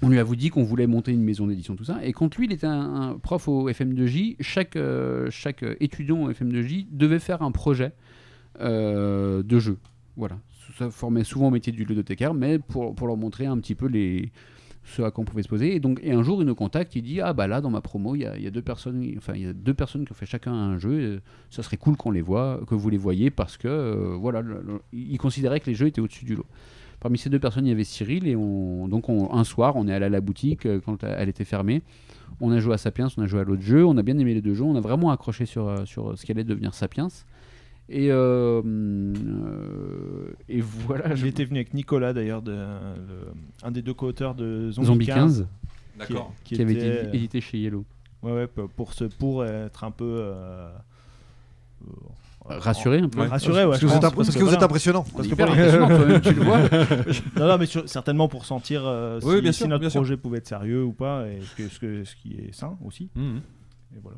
On 0.01 0.09
lui 0.09 0.19
a 0.19 0.25
dit 0.25 0.49
qu'on 0.49 0.63
voulait 0.63 0.87
monter 0.87 1.13
une 1.13 1.23
maison 1.23 1.47
d'édition, 1.47 1.77
tout 1.77 1.85
ça. 1.85 2.05
Et 2.05 2.11
quand 2.11 2.35
lui, 2.35 2.45
il 2.45 2.51
était 2.51 2.67
un, 2.67 3.17
prof 3.23 3.47
au 3.47 3.69
FM2J, 3.69 4.35
chaque, 4.41 4.75
euh, 4.75 5.29
chaque 5.31 5.63
étudiant 5.79 6.23
au 6.23 6.31
FM2J 6.31 6.87
devait 6.91 7.19
faire 7.19 7.41
un 7.41 7.51
projet 7.51 7.93
euh, 8.59 9.41
de 9.41 9.59
jeu. 9.59 9.77
Voilà. 10.17 10.37
Ça 10.77 10.89
formait 10.89 11.23
souvent 11.23 11.47
au 11.47 11.51
métier 11.51 11.71
du 11.71 11.85
ludothécaire, 11.85 12.33
mais 12.33 12.59
pour, 12.59 12.93
pour 12.93 13.07
leur 13.07 13.15
montrer 13.15 13.45
un 13.45 13.57
petit 13.59 13.75
peu 13.75 13.87
les, 13.87 14.33
ce 14.83 15.01
à 15.03 15.11
quoi 15.11 15.21
on 15.21 15.25
pouvait 15.25 15.43
se 15.43 15.47
poser. 15.47 15.73
Et, 15.73 15.79
donc, 15.79 16.01
et 16.03 16.11
un 16.11 16.23
jour, 16.23 16.41
il 16.41 16.45
nous 16.47 16.55
contacte, 16.55 16.95
il 16.97 17.03
dit 17.03 17.21
Ah, 17.21 17.31
bah 17.31 17.47
là, 17.47 17.61
dans 17.61 17.69
ma 17.69 17.79
promo, 17.79 18.15
il 18.15 18.23
y 18.23 18.25
a, 18.25 18.37
y 18.37 18.47
a 18.47 18.51
deux 18.51 18.61
personnes 18.61 19.09
enfin, 19.17 19.35
y 19.35 19.45
a 19.45 19.53
deux 19.53 19.73
personnes 19.73 20.03
qui 20.05 20.11
ont 20.11 20.15
fait 20.15 20.25
chacun 20.25 20.51
un 20.53 20.77
jeu. 20.79 21.21
ça 21.49 21.63
serait 21.63 21.77
cool 21.77 21.95
qu'on 21.95 22.11
les 22.11 22.21
voit, 22.21 22.59
que 22.67 22.75
vous 22.75 22.89
les 22.89 22.97
voyez, 22.97 23.29
parce 23.31 23.55
que, 23.57 23.67
euh, 23.69 24.17
voilà, 24.19 24.41
le- 24.41 24.61
le- 24.91 25.17
considérait 25.17 25.61
que 25.61 25.67
les 25.69 25.75
jeux 25.75 25.87
étaient 25.87 26.01
au-dessus 26.01 26.25
du 26.25 26.35
lot. 26.35 26.45
Parmi 27.03 27.17
ces 27.19 27.29
deux 27.29 27.37
personnes, 27.39 27.65
il 27.65 27.69
y 27.69 27.73
avait 27.73 27.83
Cyril, 27.83 28.25
et 28.27 28.35
on, 28.35 28.87
donc 28.87 29.09
on- 29.09 29.31
un 29.33 29.43
soir, 29.43 29.75
on 29.75 29.87
est 29.87 29.93
allé 29.93 30.05
à 30.05 30.09
la 30.09 30.21
boutique 30.21 30.65
euh, 30.65 30.79
quand 30.83 31.03
elle 31.03 31.29
était 31.29 31.43
fermée. 31.45 31.81
On 32.41 32.49
a 32.51 32.59
joué 32.59 32.73
à 32.73 32.77
Sapiens, 32.77 33.07
on 33.17 33.21
a 33.21 33.27
joué 33.27 33.41
à 33.41 33.43
l'autre 33.43 33.61
jeu, 33.61 33.85
on 33.85 33.95
a 33.97 34.01
bien 34.03 34.17
aimé 34.17 34.33
les 34.33 34.41
deux 34.41 34.53
jeux, 34.55 34.63
on 34.63 34.75
a 34.75 34.79
vraiment 34.81 35.11
accroché 35.11 35.45
sur, 35.45 35.67
euh, 35.67 35.85
sur 35.85 36.17
ce 36.17 36.25
qui 36.25 36.31
allait 36.31 36.43
devenir 36.45 36.73
Sapiens. 36.73 37.09
Et, 37.89 38.09
euh, 38.09 38.61
euh, 38.63 40.31
et 40.49 40.61
voilà. 40.61 41.13
je- 41.15 41.25
Il 41.25 41.29
était 41.29 41.43
venu 41.45 41.57
avec 41.59 41.73
Nicolas 41.73 42.13
d'ailleurs, 42.13 42.41
de- 42.41 42.51
le- 42.51 43.33
un 43.63 43.71
des 43.71 43.81
deux 43.81 43.93
co-auteurs 43.93 44.33
de 44.35 44.71
Zombie, 44.71 44.87
Zombie 44.87 45.05
15, 45.05 45.15
15, 45.17 45.47
D'accord. 45.99 46.33
qui, 46.45 46.55
qui 46.55 46.61
avait 46.61 46.73
était- 46.73 47.03
été 47.07 47.17
édité 47.17 47.41
chez 47.41 47.57
Yellow. 47.59 47.83
Ouais, 48.23 48.31
ouais, 48.31 48.47
pour- 48.47 48.69
pour, 48.69 48.93
se, 48.93 49.03
pour 49.03 49.43
être 49.43 49.83
un 49.83 49.91
peu. 49.91 50.05
euh, 50.07 50.71
euh, 52.49 52.59
Rassuré 52.59 52.99
un 52.99 53.09
peu. 53.09 53.19
Ouais. 53.21 53.27
Rassuré, 53.27 53.63
ouais. 53.63 53.69
Parce 53.69 53.79
que 53.79 53.85
vous 53.85 53.99
parce 53.99 54.13
que 54.29 54.33
vous 54.39 54.39
voilà. 54.45 54.57
êtes 54.57 54.63
impressionnant. 54.63 55.05
Parce 55.15 55.27
que 55.27 55.41
impressionnant, 55.41 56.19
tu 56.19 56.33
le 56.33 56.41
vois. 56.43 56.59
non, 57.39 57.47
non, 57.47 57.57
mais 57.57 57.65
sur- 57.65 57.87
certainement 57.87 58.27
pour 58.27 58.45
sentir 58.45 58.83
euh, 58.85 59.19
Oui, 59.23 59.35
si, 59.37 59.41
bien 59.41 59.51
si 59.51 59.57
sûr, 59.59 59.67
notre 59.69 59.79
bien 59.81 59.89
sûr. 59.89 60.01
projet 60.01 60.17
pouvait 60.17 60.39
être 60.39 60.47
sérieux 60.47 60.83
ou 60.83 60.91
pas, 60.93 61.25
et 61.27 61.39
ce, 61.41 61.55
que, 61.55 61.69
ce, 61.69 61.79
que- 61.79 62.03
ce 62.03 62.15
qui 62.15 62.33
est 62.33 62.53
sain 62.53 62.77
aussi. 62.85 63.09
Mhm. 63.15 63.41
Et 63.95 63.99
voilà. 64.01 64.17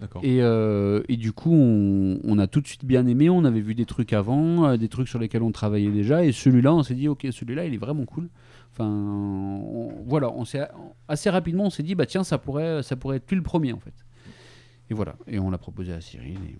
D'accord. 0.00 0.22
Et, 0.24 0.40
euh, 0.40 1.02
et 1.10 1.16
du 1.18 1.32
coup, 1.32 1.52
on, 1.52 2.20
on 2.24 2.38
a 2.38 2.46
tout 2.46 2.60
de 2.62 2.66
suite 2.66 2.84
bien 2.86 3.06
aimé. 3.06 3.28
On 3.28 3.44
avait 3.44 3.60
vu 3.60 3.74
des 3.74 3.84
trucs 3.84 4.12
avant, 4.14 4.64
euh, 4.66 4.76
des 4.78 4.88
trucs 4.88 5.08
sur 5.08 5.18
lesquels 5.18 5.42
on 5.42 5.52
travaillait 5.52 5.90
déjà. 5.90 6.24
Et 6.24 6.32
celui-là, 6.32 6.72
on 6.74 6.82
s'est 6.82 6.94
dit, 6.94 7.06
ok, 7.08 7.26
celui-là, 7.30 7.66
il 7.66 7.74
est 7.74 7.78
vraiment 7.78 8.06
cool. 8.06 8.28
Enfin, 8.72 8.86
on- 8.88 9.92
voilà, 10.06 10.30
on 10.30 10.44
s'est 10.46 10.66
assez 11.08 11.28
rapidement, 11.28 11.64
on 11.64 11.70
s'est 11.70 11.82
dit, 11.82 11.94
bah 11.94 12.06
tiens, 12.06 12.24
ça 12.24 12.38
pourrait, 12.38 12.82
ça 12.82 12.96
pourrait 12.96 13.16
être 13.16 13.26
plus 13.26 13.36
le 13.36 13.42
premier 13.42 13.72
en 13.74 13.78
fait. 13.80 13.92
Et 14.88 14.94
voilà, 14.94 15.16
et 15.26 15.38
on 15.38 15.50
l'a 15.50 15.58
proposé 15.58 15.92
à 15.92 16.00
Cyril. 16.00 16.38
et- 16.48 16.58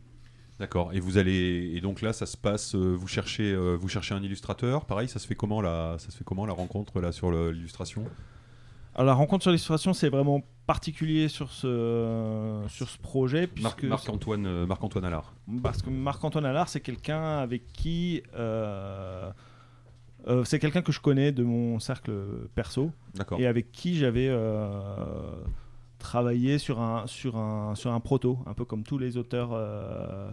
D'accord. 0.60 0.92
Et 0.92 1.00
vous 1.00 1.16
allez 1.16 1.72
et 1.74 1.80
donc 1.80 2.02
là, 2.02 2.12
ça 2.12 2.26
se 2.26 2.36
passe. 2.36 2.74
euh, 2.74 2.94
vous 2.94 3.08
cherchez, 3.08 3.50
euh, 3.50 3.76
vous 3.80 3.88
cherchez 3.88 4.14
un 4.14 4.22
illustrateur. 4.22 4.84
Pareil, 4.84 5.08
ça 5.08 5.18
se 5.18 5.26
fait 5.26 5.34
comment 5.34 5.62
la, 5.62 5.96
ça 5.98 6.10
se 6.10 6.18
fait 6.18 6.24
comment 6.24 6.44
la 6.44 6.52
rencontre 6.52 7.00
là 7.00 7.12
sur 7.12 7.32
l'illustration? 7.32 8.04
Alors 8.94 9.06
la 9.06 9.14
rencontre 9.14 9.42
sur 9.42 9.50
l'illustration, 9.52 9.94
c'est 9.94 10.10
vraiment 10.10 10.42
particulier 10.66 11.28
sur 11.28 11.50
ce, 11.50 12.62
sur 12.68 12.90
ce 12.90 12.98
projet. 12.98 13.48
Marc, 13.62 13.76
puisque 13.78 13.84
Marc-Antoine, 13.84 14.46
euh, 14.46 14.66
Marc-Antoine 14.66 15.06
Allard. 15.06 15.32
Parce 15.62 15.80
que 15.80 15.88
Marc-Antoine 15.88 16.44
Allard, 16.44 16.68
c'est 16.68 16.80
quelqu'un 16.82 17.38
avec 17.38 17.72
qui. 17.72 18.22
c'est 20.44 20.58
quelqu'un 20.58 20.82
que 20.82 20.92
je 20.92 21.00
connais 21.00 21.32
de 21.32 21.42
mon 21.42 21.78
cercle 21.78 22.12
perso 22.54 22.90
D'accord. 23.14 23.40
et 23.40 23.46
avec 23.46 23.72
qui 23.72 23.96
j'avais 23.96 24.28
euh, 26.00 26.02
travaillé 26.02 26.58
sur 26.58 26.80
un, 26.80 27.06
sur, 27.06 27.36
un, 27.36 27.74
sur 27.74 27.92
un 27.92 28.00
proto, 28.00 28.38
un 28.46 28.54
peu 28.54 28.64
comme 28.64 28.82
tous 28.82 28.98
les 28.98 29.16
auteurs 29.16 29.50
euh, 29.52 30.30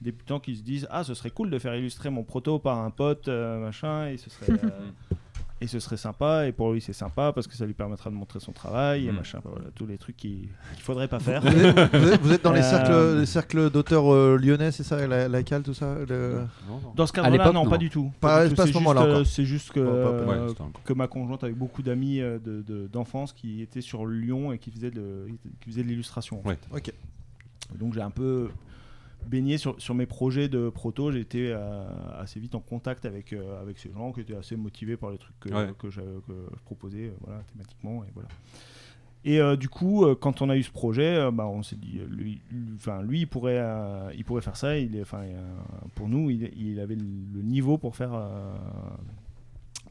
débutants 0.00 0.40
qui 0.40 0.56
se 0.56 0.62
disent 0.62 0.86
Ah, 0.90 1.04
ce 1.04 1.14
serait 1.14 1.30
cool 1.30 1.50
de 1.50 1.58
faire 1.58 1.74
illustrer 1.74 2.10
mon 2.10 2.24
proto 2.24 2.58
par 2.58 2.78
un 2.78 2.90
pote, 2.90 3.28
euh, 3.28 3.58
machin, 3.58 4.08
et 4.08 4.16
ce 4.16 4.30
serait. 4.30 4.58
et 5.60 5.66
ce 5.66 5.80
serait 5.80 5.96
sympa, 5.96 6.46
et 6.46 6.52
pour 6.52 6.72
lui 6.72 6.80
c'est 6.80 6.92
sympa 6.92 7.32
parce 7.32 7.46
que 7.46 7.54
ça 7.54 7.66
lui 7.66 7.74
permettra 7.74 8.10
de 8.10 8.14
montrer 8.14 8.38
son 8.40 8.52
travail, 8.52 9.06
et 9.06 9.12
Mm. 9.12 9.16
machin, 9.16 9.40
voilà, 9.44 9.66
tous 9.74 9.86
les 9.86 9.98
trucs 9.98 10.16
qui- 10.16 10.48
qu'il 10.74 10.82
faudrait 10.82 11.08
pas 11.08 11.18
faire. 11.18 11.40
Vous 11.42 11.48
êtes, 11.48 11.96
vous 11.96 12.08
êtes- 12.12 12.20
vous 12.22 12.32
êtes 12.32 12.44
dans 12.44 12.52
les 12.52 12.60
Euh, 12.60 12.62
cercles, 12.70 13.18
les 13.20 13.26
cercles 13.26 13.70
d'auteurs 13.70 14.12
euh, 14.12 14.36
lyonnais, 14.40 14.70
c'est 14.72 14.82
ça 14.84 15.06
La, 15.06 15.28
la 15.28 15.42
cale, 15.42 15.62
tout 15.62 15.74
ça 15.74 15.96
le- 16.08 16.42
Dans 16.94 17.06
ce 17.06 17.12
l'époque, 17.30 17.46
non, 17.54 17.64
non. 17.64 17.70
pas 17.70 17.78
du 17.78 17.90
tout. 17.90 18.12
Pas- 18.20 18.44
du 18.44 18.50
tout. 18.50 18.56
pas 18.56 18.62
à 18.62 18.66
C'est 18.66 18.72
ce 18.72 18.78
moment-là 18.78 19.02
juste, 19.02 19.16
euh. 19.16 19.24
C'est 19.24 19.44
juste 19.44 19.70
que, 19.72 19.80
Ouais, 19.80 19.86
euh, 19.86 20.50
un- 20.60 20.70
que 20.84 20.92
ma 20.92 21.06
conjointe 21.08 21.42
avec 21.44 21.56
beaucoup 21.56 21.82
d'amis 21.82 22.20
euh, 22.20 22.38
de- 22.38 22.62
de- 22.62 22.86
d'enfance 22.86 23.32
qui 23.32 23.62
étaient 23.62 23.80
sur 23.80 24.06
Lyon 24.06 24.52
et 24.52 24.58
qui 24.58 24.70
faisaient 24.70 24.90
de, 24.90 25.26
qui 25.60 25.70
faisaient 25.70 25.82
de 25.82 25.88
l'illustration. 25.88 26.40
en 26.44 26.48
Ouais. 26.48 26.58
fait. 26.72 26.90
Ok. 26.90 27.78
Donc 27.78 27.94
j'ai 27.94 28.00
un 28.00 28.10
peu 28.10 28.48
baigné 29.26 29.58
sur, 29.58 29.80
sur 29.80 29.94
mes 29.94 30.06
projets 30.06 30.48
de 30.48 30.68
proto. 30.70 31.10
J'ai 31.12 31.20
été 31.20 31.50
euh, 31.52 31.84
assez 32.18 32.40
vite 32.40 32.54
en 32.54 32.60
contact 32.60 33.04
avec, 33.04 33.32
euh, 33.32 33.60
avec 33.60 33.78
ces 33.78 33.92
gens 33.92 34.12
qui 34.12 34.20
étaient 34.20 34.36
assez 34.36 34.56
motivés 34.56 34.96
par 34.96 35.10
les 35.10 35.18
trucs 35.18 35.38
que, 35.40 35.48
Ouais. 35.50 35.72
que, 35.78 35.90
je, 35.90 36.00
que 36.00 36.32
je 36.56 36.62
proposais 36.64 37.08
euh, 37.08 37.12
voilà, 37.20 37.42
thématiquement. 37.52 38.04
Et, 38.04 38.08
voilà. 38.14 38.28
et 39.24 39.40
euh, 39.40 39.56
du 39.56 39.68
coup, 39.68 40.06
quand 40.20 40.40
on 40.40 40.48
a 40.48 40.56
eu 40.56 40.62
ce 40.62 40.70
projet, 40.70 41.30
bah, 41.32 41.46
on 41.46 41.62
s'est 41.62 41.76
dit, 41.76 42.00
lui, 42.08 42.40
lui, 43.02 43.20
il, 43.20 43.26
pourrait, 43.26 43.62
il 44.16 44.24
pourrait 44.24 44.42
faire 44.42 44.56
ça. 44.56 44.78
Il 44.78 45.02
pour 45.94 46.08
nous, 46.08 46.30
il, 46.30 46.50
il 46.56 46.80
avait 46.80 46.96
le 46.96 47.42
niveau 47.42 47.76
pour 47.78 47.96
faire. 47.96 48.12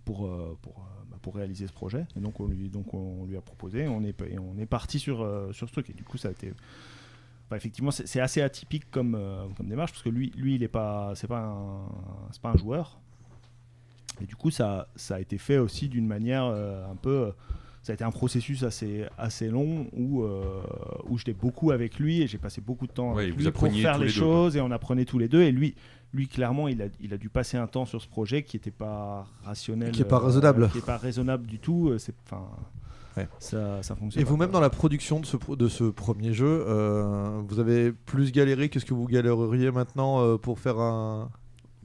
pour, 0.05 0.19
pour, 0.61 0.73
bah, 1.11 1.17
pour 1.21 1.35
réaliser 1.35 1.67
ce 1.67 1.73
projet. 1.73 2.05
Et 2.15 2.19
donc 2.19 2.39
on 2.39 2.47
lui, 2.47 2.69
donc 2.69 2.93
on 2.93 3.25
lui 3.25 3.37
a 3.37 3.41
proposé, 3.41 3.87
on 3.87 4.03
est, 4.03 4.19
et 4.21 4.39
on 4.39 4.57
est 4.57 4.65
parti 4.65 4.99
sur, 4.99 5.17
sur 5.53 5.67
ce 5.67 5.73
truc. 5.73 5.89
Et 5.89 5.93
du 5.93 6.03
coup, 6.03 6.17
ça 6.17 6.29
a 6.29 6.31
été. 6.31 6.53
Bah, 7.49 7.57
effectivement, 7.57 7.91
c'est 7.91 8.19
assez 8.19 8.41
atypique 8.41 8.89
comme, 8.91 9.15
euh, 9.15 9.45
comme 9.55 9.67
démarche 9.67 9.91
parce 9.91 10.03
que 10.03 10.09
lui, 10.09 10.33
lui 10.35 10.55
il 10.55 10.63
est 10.63 10.67
pas, 10.67 11.13
c'est 11.15 11.27
pas 11.27 11.39
un, 11.39 11.87
c'est 12.31 12.41
pas 12.41 12.49
un 12.49 12.57
joueur. 12.57 12.99
Et 14.21 14.25
du 14.25 14.35
coup, 14.35 14.49
ça, 14.51 14.87
ça 14.95 15.15
a 15.15 15.19
été 15.19 15.37
fait 15.37 15.57
aussi 15.57 15.87
d'une 15.89 16.07
manière 16.07 16.45
euh, 16.45 16.89
un 16.91 16.95
peu. 16.95 17.31
Ça 17.83 17.93
a 17.93 17.95
été 17.95 18.03
un 18.03 18.11
processus 18.11 18.63
assez, 18.63 19.05
assez 19.17 19.47
long 19.49 19.87
où, 19.93 20.23
euh, 20.23 20.61
où 21.07 21.17
j'étais 21.17 21.33
beaucoup 21.33 21.71
avec 21.71 21.99
lui 21.99 22.21
et 22.21 22.27
j'ai 22.27 22.37
passé 22.37 22.59
beaucoup 22.59 22.85
de 22.85 22.91
temps 22.91 23.13
Ouais, 23.13 23.23
avec 23.23 23.35
vous 23.35 23.43
lui 23.45 23.51
pour 23.51 23.71
faire 23.71 23.97
les, 23.97 24.07
les 24.07 24.11
deux, 24.11 24.19
choses 24.19 24.57
et 24.57 24.61
on 24.61 24.71
apprenait 24.71 25.05
tous 25.05 25.19
les 25.19 25.29
deux. 25.29 25.41
Et 25.43 25.53
lui, 25.53 25.73
lui 26.13 26.27
clairement, 26.27 26.67
il 26.67 26.81
a, 26.81 26.87
il 26.99 27.13
a 27.13 27.17
dû 27.17 27.29
passer 27.29 27.55
un 27.55 27.67
temps 27.67 27.85
sur 27.85 28.01
ce 28.01 28.07
projet 28.09 28.43
qui 28.43 28.57
n'était 28.57 28.71
pas 28.71 29.25
rationnel. 29.45 29.91
Qui 29.91 30.01
est 30.01 30.05
pas 30.05 30.17
euh, 30.17 30.25
raisonnable. 30.25 30.69
qui 30.71 30.79
est 30.79 30.85
pas 30.85 30.97
raisonnable 30.97 31.45
du 31.45 31.59
tout. 31.59 31.87
euh, 31.89 31.97
C'est, 31.97 32.13
enfin, 32.25 32.45
Ouais. 33.17 33.27
ça, 33.39 33.81
ça 33.83 33.95
fonctionne. 33.95 34.21
Et 34.21 34.25
vous-même, 34.25 34.51
dans 34.51 34.59
la 34.59 34.69
production 34.69 35.19
de 35.19 35.25
ce, 35.25 35.37
de 35.55 35.67
ce 35.67 35.85
premier 35.85 36.33
jeu, 36.33 36.65
euh, 36.67 37.41
vous 37.47 37.59
avez 37.59 37.91
plus 37.91 38.31
galéré 38.31 38.69
que 38.69 38.79
ce 38.79 38.85
que 38.85 38.93
vous 38.93 39.07
galéreriez 39.07 39.71
maintenant 39.71 40.21
euh, 40.21 40.37
pour 40.37 40.59
faire 40.59 40.79
un, 40.79 41.29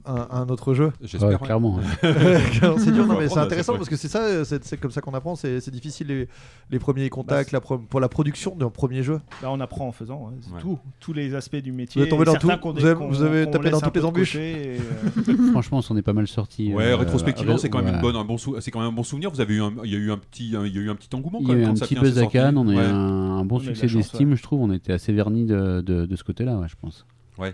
un, 0.05 0.27
un 0.31 0.47
autre 0.49 0.73
jeu 0.73 0.91
J'espère. 1.01 1.29
Ouais, 1.29 1.35
ouais. 1.35 1.41
clairement. 1.41 1.75
ouais. 1.77 1.83
c'est 2.77 2.91
dur, 2.91 3.05
non, 3.07 3.17
mais 3.17 3.29
c'est 3.29 3.39
intéressant 3.39 3.73
parce 3.75 3.89
que 3.89 3.95
c'est 3.95 4.07
ça, 4.07 4.43
c'est 4.45 4.63
c'est 4.63 4.77
comme 4.77 4.91
ça 4.91 5.01
qu'on 5.01 5.13
apprend, 5.13 5.35
c'est 5.35 5.59
c'est 5.61 5.71
difficile 5.71 6.07
les, 6.07 6.27
les 6.71 6.79
premiers 6.79 7.09
contacts 7.09 7.51
la 7.51 7.61
pro- 7.61 7.77
pour 7.77 7.99
la 7.99 8.09
production 8.09 8.55
d'un 8.55 8.69
premier 8.69 9.03
jeu. 9.03 9.21
Bah, 9.41 9.49
on 9.51 9.59
apprend 9.59 9.87
en 9.87 9.91
faisant, 9.91 10.25
ouais, 10.27 10.33
c'est 10.41 10.51
Ouais. 10.53 10.59
tout, 10.61 10.79
tous 10.99 11.13
les 11.13 11.35
aspects 11.35 11.55
du 11.55 11.71
métier. 11.71 12.01
Vous 12.01 12.05
êtes 12.05 12.09
tombé 12.11 12.25
dans 12.25 12.33
tout 12.35 12.49
qu'on 12.61 12.71
Vous 12.73 12.79
dé- 12.79 12.85
avez- 12.85 12.95
qu'on- 12.95 13.07
vous 13.09 13.21
avez 13.21 13.45
qu'on 13.45 13.51
tapé 13.51 13.69
dans 13.69 13.79
toutes 13.81 13.95
les 13.95 14.05
embûches 14.05 14.35
euh, 14.37 14.77
Franchement, 15.51 15.77
on 15.77 15.81
s'en 15.81 15.95
est 15.97 16.01
pas 16.01 16.13
mal 16.13 16.27
sorti. 16.27 16.73
Ouais, 16.73 16.91
euh, 16.91 16.95
rétrospectivement, 16.97 17.53
euh, 17.55 17.57
c'est 17.57 17.69
quand 17.69 17.77
même 17.79 17.87
ouais. 17.87 17.93
une 17.95 18.01
bonne, 18.01 18.15
un 18.15 18.25
bon, 18.25 18.37
sou- 18.37 18.55
c'est 18.59 18.71
quand 18.71 18.79
même 18.79 18.89
un 18.89 18.93
bon 18.93 19.03
souvenir. 19.03 19.29
Vous 19.31 19.41
avez 19.41 19.55
eu, 19.55 19.61
un, 19.61 19.73
il 19.83 19.91
y 19.91 19.95
a 19.95 19.99
eu 19.99 20.11
un 20.11 20.17
petit, 20.17 20.47
il 20.49 20.51
y 20.51 20.57
a 20.57 20.81
eu 20.81 20.89
un 20.89 20.95
petit 20.95 21.15
engouement. 21.15 21.39
Il 21.41 21.47
y 21.47 21.51
a 21.51 21.55
eu 21.55 21.63
un 21.65 21.73
petit 21.73 21.95
buzz 21.95 22.17
à. 22.19 22.25
Cannes, 22.27 22.57
on 22.57 22.67
a 22.67 22.73
eu 22.73 22.77
Ouais. 22.77 22.83
un, 22.83 23.45
bon 23.45 23.59
succès 23.59 23.87
d'estime, 23.87 24.35
je 24.35 24.43
trouve. 24.43 24.61
On 24.61 24.71
était 24.71 24.93
assez 24.93 25.13
vernis 25.13 25.45
de, 25.45 26.07
ce 26.15 26.23
côté-là, 26.23 26.57
ouais, 26.57 26.67
je 26.67 26.75
pense. 26.81 27.05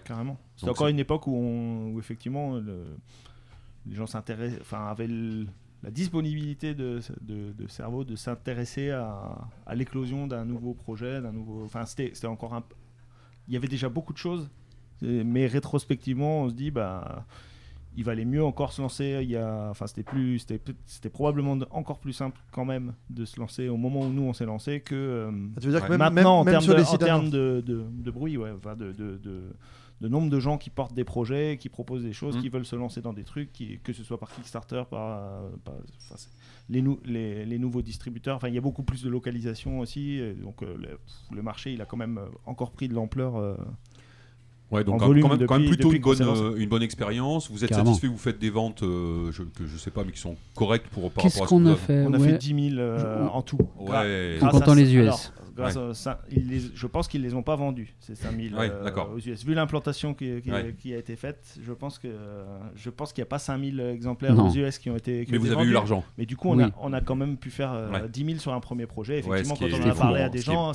Carrément. 0.03 0.37
C'était 0.55 0.67
Donc 0.67 0.75
encore 0.75 0.87
c'est- 0.87 0.91
une 0.93 0.99
époque 0.99 1.27
où, 1.27 1.35
on- 1.35 1.91
où 1.93 1.99
effectivement 1.99 2.55
le- 2.55 2.97
les 3.85 3.95
gens 3.95 4.05
enfin 4.61 4.87
avaient 4.87 5.07
le- 5.07 5.47
la 5.83 5.91
disponibilité 5.91 6.75
de, 6.75 6.99
de, 7.21 7.53
de 7.53 7.67
cerveau 7.67 8.03
de 8.03 8.15
s'intéresser 8.17 8.89
à, 8.91 9.47
à 9.65 9.75
l'éclosion 9.75 10.27
d'un 10.27 10.43
nouveau 10.45 10.73
projet, 10.73 11.21
d'un 11.21 11.31
nouveau. 11.31 11.63
Enfin, 11.63 11.85
c'était 11.85 12.11
c'était 12.13 12.27
encore 12.27 12.53
un. 12.53 12.63
Il 13.47 13.53
y 13.53 13.57
avait 13.57 13.69
déjà 13.69 13.87
beaucoup 13.89 14.11
de 14.13 14.17
choses, 14.17 14.49
mais 15.01 15.47
rétrospectivement, 15.47 16.41
on 16.41 16.49
se 16.49 16.53
dit 16.53 16.71
bah. 16.71 17.25
Il 17.97 18.03
valait 18.05 18.23
mieux 18.25 18.43
encore 18.43 18.71
se 18.71 18.81
lancer. 18.81 19.19
Il 19.23 19.29
y 19.29 19.35
a, 19.35 19.67
enfin, 19.71 19.87
c'était 19.87 20.03
plus, 20.03 20.39
c'était, 20.85 21.09
probablement 21.09 21.57
encore 21.71 21.99
plus 21.99 22.13
simple 22.13 22.39
quand 22.51 22.63
même 22.65 22.93
de 23.09 23.25
se 23.25 23.39
lancer 23.39 23.67
au 23.67 23.77
moment 23.77 24.01
où 24.01 24.09
nous 24.09 24.21
on 24.23 24.33
s'est 24.33 24.45
lancé 24.45 24.79
que. 24.79 24.95
euh, 24.95 25.31
Tu 25.59 25.67
veux 25.67 25.71
dire 25.73 25.81
que 25.85 25.91
Ouais. 25.91 25.97
même, 25.97 26.13
Maintenant, 26.13 26.43
même- 26.43 26.55
en 26.55 26.59
termes, 26.61 26.77
de, 26.77 26.83
en 26.83 26.97
termes 26.97 27.29
de, 27.29 27.63
de- 27.65 27.83
de 27.89 28.11
bruit, 28.11 28.37
ouais, 28.37 28.51
enfin 28.55 28.75
de, 28.75 28.91
de, 28.93 29.17
de- 29.17 29.49
de 30.01 30.07
nombre 30.07 30.29
de 30.29 30.39
gens 30.39 30.57
qui 30.57 30.69
portent 30.69 30.93
des 30.93 31.03
projets, 31.03 31.57
qui 31.59 31.67
proposent 31.67 32.03
des 32.03 32.13
choses, 32.13 32.37
Mm. 32.37 32.41
qui 32.41 32.47
veulent 32.49 32.65
se 32.65 32.75
lancer 32.77 33.01
dans 33.01 33.11
des 33.11 33.25
trucs, 33.25 33.51
qui, 33.51 33.79
que 33.79 33.91
ce 33.91 34.03
soit 34.05 34.17
par 34.17 34.31
Kickstarter, 34.31 34.83
par, 34.89 35.17
euh, 35.17 35.49
par- 35.65 35.73
enfin, 35.73 36.15
c'est- 36.15 36.29
les, 36.69 36.81
nou- 36.81 36.99
les, 37.03 37.43
les 37.45 37.57
nouveaux 37.59 37.81
distributeurs. 37.81 38.37
Enfin, 38.37 38.47
il 38.47 38.53
y 38.55 38.57
a 38.57 38.61
beaucoup 38.61 38.83
plus 38.83 39.03
de 39.03 39.09
localisation 39.09 39.79
aussi. 39.79 40.11
et 40.19 40.33
donc, 40.35 40.61
euh, 40.63 40.77
le, 40.77 40.99
le 41.35 41.41
marché, 41.41 41.73
il 41.73 41.81
a 41.81 41.85
quand 41.85 41.97
même 41.97 42.19
encore 42.45 42.71
pris 42.71 42.87
de 42.87 42.93
l'ampleur. 42.93 43.35
euh, 43.35 43.57
Ouais, 44.71 44.83
donc 44.83 44.95
en 44.95 44.97
quand, 44.99 45.07
volume 45.07 45.23
quand 45.23 45.29
même, 45.37 45.47
quand 45.47 45.53
même 45.55 45.63
depuis- 45.63 45.77
plutôt 45.77 45.91
une 45.93 46.01
bonne, 46.01 46.21
euh, 46.21 46.55
une 46.57 46.69
bonne 46.69 46.83
expérience. 46.83 47.49
Vous 47.49 47.63
êtes 47.63 47.71
Carrément. 47.71 47.87
satisfait, 47.87 48.07
vous 48.07 48.17
faites 48.19 48.37
des 48.37 48.51
ventes 48.51 48.83
euh, 48.83 49.31
je, 49.31 49.41
que 49.43 49.65
je 49.65 49.77
sais 49.77 49.89
pas, 49.91 50.03
mais 50.03 50.11
qui 50.11 50.19
sont 50.19 50.35
correctes 50.55 50.87
pour 50.89 51.09
par 51.11 51.23
Qu'est-ce 51.23 51.39
rapport 51.39 51.57
à 51.57 51.59
ce 51.59 51.63
qu'on 51.63 51.65
a 51.71 51.75
fait 51.75 52.05
on 52.05 52.13
a 52.13 52.17
ouais. 52.19 52.29
fait 52.33 52.37
10 52.37 52.69
000 52.75 52.79
euh, 52.79 53.25
en 53.27 53.41
tout. 53.41 53.57
Ouais. 53.79 54.35
grâce 54.39 54.53
En 54.53 54.59
comptant 54.59 54.73
les 54.75 54.93
US. 54.95 55.01
alors, 55.01 55.19
grâce 55.55 55.75
à 55.77 55.93
ça, 55.95 56.21
ils 56.31 56.47
les- 56.47 56.61
je 56.75 56.85
pense 56.87 57.07
qu'ils 57.07 57.23
les 57.23 57.33
ont 57.33 57.41
pas 57.41 57.55
vendus, 57.55 57.95
ces 57.99 58.13
5000 58.13 58.53
Ouais, 58.53 58.69
euh, 58.71 58.83
d'accord. 58.83 59.09
aux 59.15 59.19
US. 59.19 59.43
Vu 59.43 59.55
l'implantation 59.55 60.13
qui, 60.13 60.39
qui- 60.41 60.51
Ouais. 60.51 60.75
qui 60.79 60.93
a 60.93 60.97
été 60.97 61.15
faite, 61.15 61.57
je 61.65 61.73
pense 61.73 61.97
que 61.97 62.07
je 62.75 62.89
pense 62.91 63.11
qu'il 63.11 63.23
n'y 63.23 63.27
a 63.27 63.29
pas 63.29 63.39
5000 63.39 63.79
exemplaires 63.79 64.35
Non. 64.35 64.49
aux 64.49 64.53
US 64.53 64.77
qui 64.77 64.91
ont 64.91 64.95
été. 64.97 65.25
qui 65.25 65.31
Mais 65.31 65.37
ont 65.37 65.41
vous 65.41 65.47
été 65.47 65.55
avez 65.55 65.63
eu 65.63 65.65
vendus. 65.65 65.73
l'argent. 65.73 66.03
Mais 66.19 66.27
du 66.27 66.37
coup, 66.37 66.49
on, 66.49 66.57
Oui. 66.57 66.63
a, 66.65 66.71
on 66.79 66.93
a 66.93 67.01
quand 67.01 67.15
même 67.15 67.37
pu 67.37 67.49
faire 67.49 67.73
euh, 67.73 67.89
Ouais. 67.91 68.07
10 68.07 68.23
000 68.23 68.37
sur 68.37 68.53
un 68.53 68.59
premier 68.59 68.85
projet. 68.85 69.17
Effectivement, 69.17 69.55
quand 69.55 69.65
on 69.65 69.83
en 69.87 69.89
a 69.89 69.95
parlé 69.95 70.21
à 70.21 70.29
des 70.29 70.39
qui 70.39 70.49
est- 70.51 70.53
gens, 70.53 70.71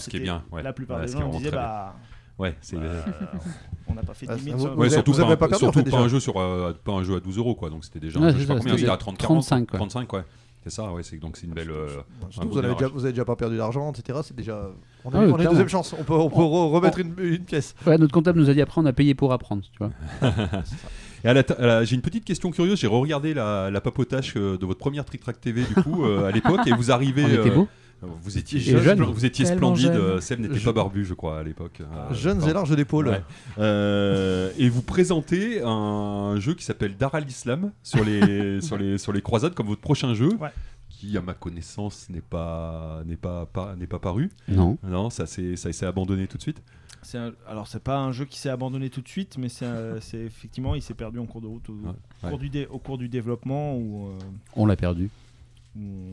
la 0.62 0.72
plupart 0.72 1.00
des 1.00 1.12
gens 1.12 1.30
très 1.30 1.50
bah, 1.52 1.94
Ouais, 2.38 2.56
c'est. 2.60 2.76
euh, 2.76 3.00
on 3.86 3.94
n'a 3.94 4.02
pas 4.02 4.14
fait 4.14 4.26
Ah, 4.28 4.34
10 4.36 4.42
000 4.44 4.56
vous- 4.58 4.66
Ouais, 4.80 4.90
surtout, 4.90 5.12
vous 5.12 5.20
avez 5.20 5.36
pas, 5.36 5.36
pas 5.36 5.46
un- 5.46 5.48
perdu, 5.50 5.64
en 5.66 5.72
surtout 5.72 5.84
fait, 5.84 5.90
pas 5.90 5.98
un 6.02 6.08
jeu 6.08 6.18
sur 6.20 6.36
euh, 6.40 6.72
pas 6.84 6.92
un 6.92 7.02
jeu 7.04 7.16
à 7.16 7.20
12 7.20 7.38
euros 7.38 7.54
quoi 7.54 7.70
donc 7.70 7.84
c'était 7.84 8.00
déjà 8.00 8.18
Ouais, 8.18 8.26
un 8.26 8.30
jeu, 8.30 8.36
je 8.38 8.40
sais 8.42 8.46
pas 8.48 8.54
combien 8.58 8.72
c'était 8.72 8.80
c'était 8.80 8.92
à 8.92 8.96
30 8.96 9.18
40 9.18 9.36
35, 9.46 9.66
quoi. 9.68 9.78
35 9.78 10.12
ouais 10.14 10.22
c'est 10.64 10.70
ça 10.70 10.90
ouais 10.92 11.02
c'est 11.04 11.18
donc 11.18 11.36
c'est 11.36 11.46
une 11.46 11.52
belle 11.52 11.70
euh, 11.70 11.86
Surtout, 12.30 12.48
un 12.48 12.50
vous, 12.50 12.58
avez 12.58 12.74
déjà, 12.74 12.88
vous 12.88 13.04
avez 13.04 13.12
déjà 13.12 13.24
pas 13.24 13.36
perdu 13.36 13.56
d'argent, 13.58 13.92
etc. 13.92 14.18
C'est 14.24 14.34
déjà. 14.34 14.68
On 15.04 15.10
a, 15.10 15.18
Ah 15.18 15.24
oui, 15.26 15.30
on 15.32 15.38
a 15.38 15.42
une 15.42 15.50
deuxième 15.50 15.68
chance. 15.68 15.94
On 15.98 16.02
peut, 16.04 16.14
on 16.14 16.30
peut 16.30 16.36
re- 16.40 16.70
remettre 16.72 16.98
une, 16.98 17.14
une 17.18 17.44
pièce. 17.44 17.74
Ouais, 17.86 17.98
notre 17.98 18.12
comptable 18.14 18.40
nous 18.40 18.48
a 18.48 18.54
dit 18.54 18.62
après, 18.62 18.80
on 18.80 18.86
a 18.86 18.92
payé 18.94 19.14
pour 19.14 19.32
apprendre, 19.34 19.62
tu 19.70 19.78
vois. 19.78 19.90
Et 21.24 21.28
à 21.28 21.34
la 21.34 21.42
ta- 21.42 21.54
à 21.54 21.66
la- 21.66 21.84
j'ai 21.84 21.94
une 21.94 22.02
petite 22.02 22.24
question 22.24 22.50
curieuse. 22.50 22.78
J'ai 22.80 22.86
re-regardé 22.86 23.32
la, 23.34 23.70
la 23.70 23.80
papotage 23.80 24.32
euh, 24.36 24.56
de 24.58 24.66
votre 24.66 24.78
première 24.80 25.04
Trick 25.04 25.20
Track 25.22 25.40
TV 25.40 25.62
du 25.64 25.74
coup 25.74 26.04
euh, 26.04 26.26
à 26.26 26.30
l'époque 26.30 26.66
et 26.66 26.72
vous 26.72 26.90
arrivez. 26.90 27.24
On 27.24 27.28
était 27.28 27.50
euh, 27.50 27.54
beau? 27.54 27.68
Vous 28.02 28.36
étiez, 28.38 28.60
jeune. 28.60 29.00
vous 29.02 29.24
étiez 29.24 29.44
splendide. 29.46 29.84
jeune. 29.92 29.96
euh, 29.96 30.20
Seb 30.20 30.40
n'était 30.40 30.56
Je- 30.58 30.64
pas 30.64 30.72
barbu, 30.72 31.04
je 31.04 31.14
crois, 31.14 31.38
à 31.38 31.42
l'époque. 31.42 31.80
Euh, 31.80 32.12
Jeunes 32.14 32.38
pardon. 32.38 32.50
et 32.50 32.54
larges 32.54 32.76
d'épaules. 32.76 33.08
Ouais. 33.08 33.22
Euh, 33.58 34.50
et 34.58 34.68
vous 34.68 34.82
présentez 34.82 35.62
un 35.64 36.38
jeu 36.38 36.54
qui 36.54 36.64
s'appelle 36.64 36.96
Dar 36.96 37.14
al-Islam 37.14 37.72
sur 37.82 38.04
les, 38.04 38.60
sur, 38.60 38.76
les, 38.76 38.98
sur 38.98 39.12
les 39.12 39.22
croisades 39.22 39.54
comme 39.54 39.66
votre 39.68 39.80
prochain 39.80 40.14
jeu. 40.14 40.34
Ouais. 40.40 40.50
Qui, 40.90 41.16
à 41.18 41.22
ma 41.22 41.34
connaissance, 41.34 42.08
n'est 42.10 42.20
pas, 42.20 43.02
n'est 43.06 43.16
pas, 43.16 43.46
pas- 43.46 43.74
n'est 43.76 43.86
pas 43.86 43.98
paru. 43.98 44.30
Non. 44.48 44.78
Non, 44.84 45.10
ça 45.10 45.26
s'est 45.26 45.56
ça 45.56 45.72
s'est 45.72 45.86
abandonné 45.86 46.26
tout 46.26 46.36
de 46.36 46.42
suite. 46.42 46.62
C'est 47.02 47.18
un- 47.18 47.32
alors 47.48 47.66
c'est 47.66 47.82
pas 47.82 47.98
un 47.98 48.12
jeu 48.12 48.24
qui 48.24 48.38
s'est 48.38 48.48
abandonné 48.48 48.88
tout 48.90 49.02
de 49.02 49.08
suite, 49.08 49.36
mais 49.38 49.48
c'est 49.50 49.66
un- 49.66 50.00
c'est 50.00 50.20
effectivement 50.20 50.74
il 50.74 50.80
s'est 50.82 50.94
perdu 50.94 51.18
en 51.18 51.26
cours 51.26 51.40
de 51.42 51.46
route 51.46 51.68
au, 51.68 51.72
Ouais, 51.74 51.90
au 52.22 52.28
cours, 52.28 52.38
du 52.38 52.48
dé- 52.48 52.66
au 52.70 52.78
cours 52.78 52.96
du 52.96 53.08
développement 53.08 53.76
ou 53.76 54.08
On 54.56 54.64
l'a 54.66 54.76
perdu. 54.76 55.10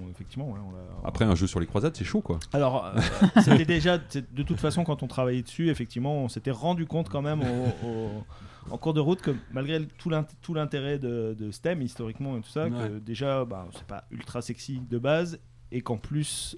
Effectivement 0.10 0.50
ouais, 0.50 0.60
on 0.66 0.72
l'a- 0.72 1.08
Après, 1.08 1.26
un 1.26 1.36
jeu 1.36 1.46
sur 1.48 1.60
les 1.60 1.66
croisades, 1.68 1.96
c'est 1.96 2.04
chaud, 2.04 2.22
quoi. 2.22 2.40
Alors, 2.54 2.86
euh, 2.86 2.92
c'était 3.44 3.66
déjà, 3.66 4.00
c'est- 4.10 4.34
de 4.34 4.44
toute 4.44 4.60
façon, 4.60 4.84
quand 4.84 5.04
on 5.04 5.08
travaillait 5.08 5.44
dessus, 5.44 5.70
effectivement, 5.70 6.24
on 6.24 6.30
s'était 6.30 6.52
rendu 6.52 6.86
compte 6.86 7.10
quand 7.10 7.22
même 7.22 7.42
au- 7.42 7.88
au- 7.88 8.24
en 8.72 8.78
cours 8.78 8.94
de 8.94 9.00
route 9.00 9.22
que 9.22 9.32
malgré 9.52 9.80
le- 9.80 9.86
tout 9.88 10.10
l'int- 10.10 10.26
tout 10.42 10.54
l'intérêt 10.54 10.98
de, 11.00 11.36
thème, 11.62 11.82
historiquement 11.82 12.38
et 12.38 12.42
tout 12.42 12.50
ça, 12.50 12.70
que 12.70 12.76
Ouais. 12.76 13.00
déjà, 13.00 13.46
bah, 13.46 13.68
c'est 13.74 13.86
pas 13.86 14.06
ultra 14.12 14.42
sexy 14.42 14.80
de 14.80 14.98
base, 14.98 15.40
et 15.72 15.82
qu'en 15.82 15.98
plus, 15.98 16.58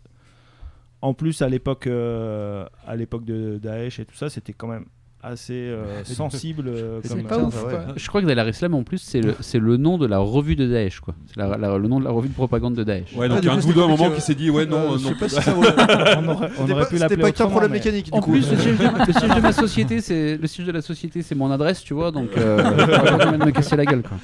en 1.02 1.14
plus 1.14 1.42
à 1.42 1.50
l'époque, 1.50 1.88
euh, 1.88 2.66
à 2.88 2.96
l'époque 2.96 3.26
de 3.26 3.58
Daesh 3.62 4.00
et 4.00 4.06
tout 4.06 4.16
ça, 4.16 4.30
c'était 4.30 4.54
quand 4.54 4.68
même 4.68 4.86
assez 5.24 5.54
euh, 5.54 6.04
sensible. 6.04 6.66
euh, 6.68 7.00
comme- 7.08 7.24
pas 7.24 7.38
ouf. 7.40 7.64
ouais. 7.66 7.74
Je 7.96 8.08
crois 8.08 8.22
que 8.22 8.28
Dar 8.28 8.38
al-Islam, 8.46 8.74
en 8.74 8.84
plus, 8.84 8.98
c'est 9.00 9.22
le, 9.22 9.36
c'est 9.40 9.60
le 9.60 9.78
nom 9.78 9.98
de 9.98 10.06
la 10.06 10.20
revue 10.20 10.56
de 10.56 10.68
Daesh. 10.68 11.00
quoi. 11.00 11.16
C'est 11.28 11.38
la- 11.38 11.58
la- 11.58 11.78
le 11.78 11.88
nom 11.88 12.00
de 12.00 12.06
la 12.06 12.12
revue 12.12 12.28
de 12.30 12.34
propagande 12.34 12.76
de 12.76 12.84
Daesh. 12.84 13.14
Ouais, 13.16 13.26
Ah, 13.26 13.30
donc 13.30 13.40
il 13.42 13.46
y 13.46 13.50
a 13.50 13.54
un 13.54 13.60
coup, 13.62 13.74
moment 13.74 14.10
que- 14.10 14.16
qui 14.16 14.22
s'est 14.22 14.36
dit 14.36 14.50
Ouais, 14.50 14.66
non, 14.66 14.78
Euh, 14.78 14.94
euh, 14.94 14.98
je 15.00 15.04
non. 15.04 15.10
sais 15.10 15.16
pas 15.16 15.30
si 15.30 15.36
ça 15.42 15.52
vaut- 15.54 15.64
on 15.64 16.28
aurait, 16.28 16.50
on 16.60 16.62
C'était 16.62 16.72
aurait 16.74 16.82
pas- 16.84 16.86
pu 16.88 16.98
C'était 16.98 17.00
l'appeler 17.00 17.22
pas 17.22 17.32
qu'un 17.32 17.44
autrement, 17.46 17.50
problème 17.52 17.72
mais- 17.72 17.78
mécanique 17.80 18.06
du 18.06 18.12
En 18.12 18.20
coup. 18.22 18.32
plus, 18.32 18.52
le 18.52 18.58
siège, 18.58 18.78
de, 18.78 18.84
le 19.08 19.14
siège 19.14 19.36
de 19.36 19.42
ma 19.42 19.52
société, 19.54 20.02
c'est 20.02 20.38
le 20.38 20.48
siège 20.48 20.68
de 20.68 20.72
la 20.72 20.82
société, 20.82 21.22
c'est 21.22 21.36
mon 21.36 21.50
adresse, 21.52 21.82
tu 21.84 21.94
vois, 21.94 22.12
donc 22.12 22.30
euh, 22.38 22.58
pas 22.62 23.38
me 23.38 23.52
casser 23.52 23.76
la 23.78 23.86
gueule. 23.86 24.04
Quoi. 24.04 24.18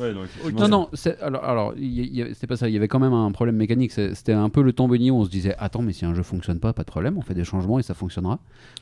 Ouais, 0.00 0.14
donc, 0.14 0.24
effectivement, 0.24 0.60
Non, 0.60 0.68
non, 0.68 0.88
c'est- 0.94 1.20
alors, 1.20 1.44
alors 1.44 1.74
c'était 1.76 2.46
pas 2.46 2.56
ça. 2.56 2.68
Il 2.68 2.72
y 2.74 2.76
avait 2.76 2.88
quand 2.88 2.98
même 2.98 3.12
un 3.12 3.30
problème 3.32 3.56
mécanique. 3.56 3.92
c'est- 3.92 4.14
C'était 4.14 4.32
un 4.32 4.48
peu 4.48 4.62
le 4.62 4.72
tomboni 4.72 5.10
où 5.10 5.16
on 5.16 5.24
se 5.24 5.30
disait 5.30 5.54
Attends, 5.58 5.82
mais 5.82 5.92
si 5.92 6.04
un 6.04 6.14
jeu 6.14 6.22
fonctionne 6.22 6.58
pas, 6.60 6.72
pas 6.72 6.82
de 6.82 6.90
problème, 6.90 7.18
on 7.18 7.22
fait 7.22 7.34
des 7.34 7.44
changements 7.44 7.78
et 7.78 7.82
ça 7.82 7.94
fonctionnera. 7.94 8.38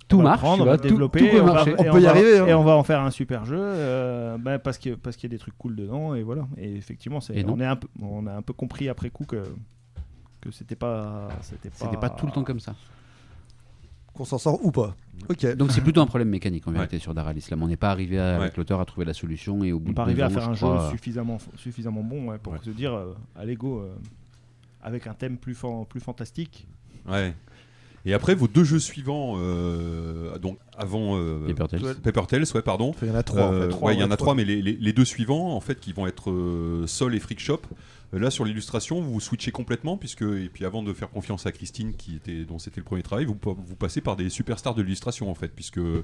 Tout 0.09 0.19
on 0.21 0.23
marche, 0.23 0.41
prendre, 0.41 0.67
on 0.67 0.77
tout, 0.77 0.83
développer, 0.83 1.19
tout 1.21 1.27
peut 1.27 1.41
on 1.43 1.47
va- 1.47 1.53
marcher. 1.55 1.75
On 1.79 1.83
peut 1.85 2.01
y 2.01 2.05
va- 2.05 2.11
arriver, 2.11 2.39
hein. 2.39 2.47
Et 2.47 2.55
on 2.55 2.65
va 2.65 2.77
en 2.77 2.83
faire 2.85 3.01
un 3.01 3.11
super 3.11 3.45
jeu 3.45 3.59
euh, 3.61 4.39
bah, 4.39 4.59
parce 4.59 4.79
que 4.79 4.91
parce 4.95 5.17
qu'il 5.17 5.31
y 5.31 5.35
a 5.35 5.37
des 5.37 5.41
trucs 5.41 5.57
cool 5.59 5.75
dedans 5.77 6.15
et 6.15 6.23
voilà. 6.23 6.47
Et 6.57 6.77
effectivement, 6.77 7.21
c'est 7.21 7.37
Et 7.37 7.45
on 7.47 7.59
est 7.61 7.67
un 7.67 7.77
peu 7.77 7.89
on 8.01 8.27
a 8.27 8.33
un 8.33 8.43
peu 8.43 8.53
compris 8.53 8.89
après 8.89 9.11
coup 9.11 9.25
que 9.25 9.43
que 10.41 10.51
c'était 10.53 10.77
pas 10.77 11.29
c'était 11.43 11.69
pas 11.71 11.75
C'était 11.77 11.97
pas 11.97 12.11
tout 12.11 12.27
le 12.27 12.33
temps 12.33 12.45
comme 12.45 12.61
ça. 12.61 12.75
Qu'on 14.19 14.25
s'en 14.25 14.39
sort 14.39 14.59
ou 14.65 14.73
pas. 14.73 14.97
Ok. 15.29 15.47
Donc 15.55 15.71
c'est 15.71 15.81
plutôt 15.81 16.01
un 16.01 16.07
problème 16.07 16.29
mécanique 16.29 16.67
en 16.67 16.73
Ouais. 16.73 16.79
vérité 16.79 16.99
sur 16.99 17.15
Dar 17.15 17.29
al-Islam. 17.29 17.63
On 17.63 17.69
n'est 17.69 17.77
pas 17.77 17.91
arrivé 17.93 18.19
à- 18.19 18.35
avec 18.37 18.57
l'auteur 18.57 18.81
à 18.81 18.85
trouver 18.85 19.07
la 19.07 19.15
solution 19.15 19.63
et 19.63 19.71
au 19.73 19.79
bout 19.79 19.87
on 19.87 19.91
de 19.91 19.95
pas 19.95 20.03
arriver 20.03 20.23
à 20.23 20.29
faire 20.29 20.43
je 20.43 20.51
un 20.51 20.55
crois, 20.57 20.87
jeu 20.91 20.97
suffisamment 20.97 21.39
suffisamment 21.57 22.03
bon 22.03 22.29
ouais, 22.31 22.39
pour 22.39 22.53
Ouais. 22.55 22.59
se 22.65 22.71
dire 22.71 22.93
euh, 22.95 23.15
allez 23.37 23.55
go 23.55 23.79
euh, 23.79 23.95
avec 24.83 25.07
un 25.07 25.15
thème 25.15 25.37
plus 25.39 25.55
fan- 25.55 25.85
plus 25.89 26.01
fantastique. 26.01 26.67
Ouais. 27.09 27.33
Et 28.07 28.15
après, 28.15 28.35
vos 28.35 28.49
deux 28.49 28.65
jeux 28.65 28.78
suivants, 28.78 29.35
euh, 29.39 30.39
donc 30.39 30.59
avant 30.77 31.17
euh, 31.18 31.47
Paper 31.52 31.78
Tales. 31.78 31.94
Paper 31.97 32.23
Tales, 32.28 32.44
ouais, 32.55 32.62
pardon. 32.62 32.94
Il 33.02 33.09
y 33.09 33.10
en 33.10 33.15
a 33.15 33.23
trois 33.23 33.43
en 33.49 33.52
Euh, 33.52 33.70
ouais, 33.83 33.94
il 33.94 34.01
y 34.01 34.02
en 34.02 34.07
a 34.10 34.17
trois. 34.17 34.27
trois, 34.28 34.35
mais 34.35 34.44
les, 34.44 34.62
les- 34.62 34.77
les 34.81 34.93
deux 34.93 35.05
suivants, 35.05 35.55
en 35.55 35.60
fait, 35.60 35.78
qui 35.81 35.93
vont 35.93 36.07
être 36.07 36.31
euh, 36.31 36.86
Sol 36.86 37.15
et 37.15 37.20
Freak 37.20 37.41
Shop. 37.41 37.60
Là, 38.15 38.31
sur 38.31 38.47
l'illustration, 38.47 39.02
vous 39.02 39.20
switchez 39.20 39.51
complètement, 39.51 39.99
puisque 39.99 40.23
et 40.23 40.49
puis 40.51 40.65
avant 40.65 40.83
de 40.83 40.94
faire 40.94 41.10
confiance 41.10 41.44
à 41.44 41.52
Christine, 41.52 41.93
qui 41.94 42.17
était 42.17 42.47
dont 42.47 42.59
c'était 42.59 42.81
le 42.81 42.85
premier 42.85 43.02
travail, 43.02 43.27
vous, 43.27 43.36
vous 43.43 43.77
passez 43.77 44.01
par 44.01 44.17
des 44.17 44.31
superstars 44.31 44.75
de 44.75 44.81
l'illustration, 44.81 45.31
en 45.31 45.35
fait, 45.35 45.49
puisque 45.55 45.77
euh, 45.77 46.02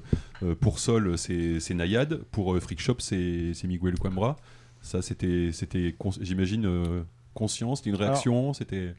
pour 0.61 0.77
Sol, 0.77 1.17
c'est 1.17 1.73
Nayad, 1.73 2.19
pour 2.31 2.53
euh, 2.53 2.59
Freak 2.59 2.79
Shop, 2.79 2.97
c'est 2.99 3.53
Miguel 3.63 3.97
Coimbra. 3.97 4.35
Ça, 4.81 5.01
c'était, 5.01 5.49
j'imagine, 6.21 6.65
euh, 6.67 7.01
conscient, 7.33 7.73
c'était 7.75 7.89
une 7.89 7.95
réaction, 7.95 8.53
c'était. 8.53 8.93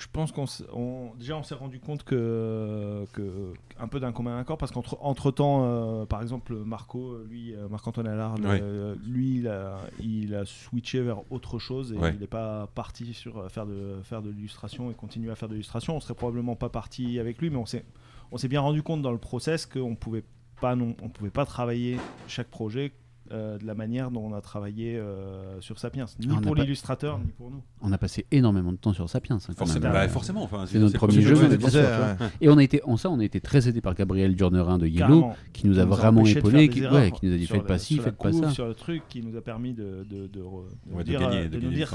Je 0.00 0.06
pense 0.10 0.32
qu'on 0.32 0.46
on- 0.72 1.14
déjà 1.18 1.36
on 1.36 1.42
s'est 1.42 1.54
rendu 1.54 1.78
compte 1.78 2.04
que, 2.04 3.04
que 3.12 3.52
un 3.78 3.86
peu 3.86 4.00
d'un 4.00 4.12
commun 4.12 4.38
accord 4.38 4.56
parce 4.56 4.72
qu'entre 4.72 4.96
entre 5.02 5.30
temps 5.30 6.06
par 6.06 6.22
exemple 6.22 6.54
Marco 6.54 7.18
lui 7.28 7.54
euh, 7.54 7.68
Marc-Antoine 7.68 8.06
Allard 8.06 8.38
le- 8.38 8.48
Ouais. 8.48 8.60
euh, 8.62 8.94
lui 9.06 9.36
il 9.40 9.48
a, 9.48 9.78
il 10.00 10.34
a 10.34 10.46
switché 10.46 11.02
vers 11.02 11.20
autre 11.30 11.58
chose 11.58 11.92
et 11.92 11.96
il 12.14 12.20
n'est 12.20 12.26
pas 12.26 12.66
parti 12.74 13.12
sur 13.12 13.38
euh, 13.38 13.48
faire 13.50 13.66
de 13.66 13.98
faire 14.02 14.22
de 14.22 14.30
l'illustration 14.30 14.90
et 14.90 14.94
continuer 14.94 15.30
à 15.30 15.34
faire 15.34 15.48
de 15.48 15.54
l'illustration 15.54 15.96
on 15.96 16.00
serait 16.00 16.14
probablement 16.14 16.56
pas 16.56 16.70
parti 16.70 17.18
avec 17.18 17.38
lui 17.38 17.50
mais 17.50 17.56
on 17.56 17.66
s'est 17.66 17.84
on 18.32 18.38
s'est 18.38 18.48
bien 18.48 18.62
rendu 18.62 18.82
compte 18.82 19.02
dans 19.02 19.12
le 19.12 19.18
process 19.18 19.66
qu'on 19.66 19.96
pouvait 19.96 20.24
pas 20.62 20.76
non 20.76 20.94
on 21.02 21.10
pouvait 21.10 21.30
pas 21.30 21.44
travailler 21.44 21.98
chaque 22.26 22.48
projet 22.48 22.92
euh, 23.32 23.58
de 23.58 23.66
la 23.66 23.74
manière 23.74 24.10
dont 24.10 24.22
on 24.24 24.34
a 24.34 24.40
travaillé 24.40 24.96
euh, 24.96 25.60
sur 25.60 25.78
Sapiens 25.78 26.06
ni 26.18 26.30
on 26.32 26.40
pour 26.40 26.54
pas- 26.54 26.62
l'illustrateur 26.62 27.18
ni 27.18 27.30
pour 27.32 27.50
nous 27.50 27.62
On 27.80 27.92
a 27.92 27.98
passé 27.98 28.26
énormément 28.30 28.72
de 28.72 28.76
temps 28.76 28.92
sur 28.92 29.08
Sapiens. 29.08 29.36
hein, 29.36 29.52
Forcément, 29.56 29.84
même. 29.84 29.92
bah, 29.92 30.08
forcément, 30.08 30.42
enfin, 30.42 30.64
C'est 30.66 30.78
notre 30.78 30.96
premier 30.98 31.20
jeu, 31.22 31.34
disais, 31.56 31.70
sûr, 31.70 31.80
ouais. 31.80 32.28
Et 32.40 32.48
on 32.48 32.58
a 32.58 32.62
été, 32.62 32.82
en 32.84 32.96
ça, 32.96 33.10
on 33.10 33.18
a 33.20 33.24
été 33.24 33.40
très 33.40 33.68
aidé 33.68 33.80
par 33.80 33.94
Gabriel 33.94 34.34
Durnerin 34.34 34.78
de 34.78 34.86
Yellow, 34.86 35.20
Carrément. 35.20 35.36
qui 35.52 35.66
nous 35.66 35.78
a 35.78 35.82
Qui 35.82 35.86
nous 35.86 35.92
a 35.92 35.96
vraiment 35.96 36.24
épaulé, 36.26 36.68
qui, 36.68 36.86
ouais, 36.86 37.12
nous 37.22 37.32
a 37.32 37.36
dit 37.36 37.46
faites 37.46 37.62
pas 37.66 37.78
ci, 37.78 37.98
faites 37.98 38.16
pas 38.16 38.32
ça. 38.32 38.50
sur 38.50 38.66
le 38.66 38.74
truc 38.74 39.02
qui 39.08 39.22
nous 39.22 39.36
a 39.36 39.40
permis 39.40 39.74
de 39.74 40.04
de, 40.08 40.26
de, 40.26 40.26
de 40.26 40.40
Ouais, 40.40 40.98
de 40.98 41.02
dire, 41.04 41.20
gagner- 41.20 41.36
euh, 41.38 41.48
de 41.48 41.58
de 41.58 41.60
nous 41.66 41.72
dire 41.72 41.90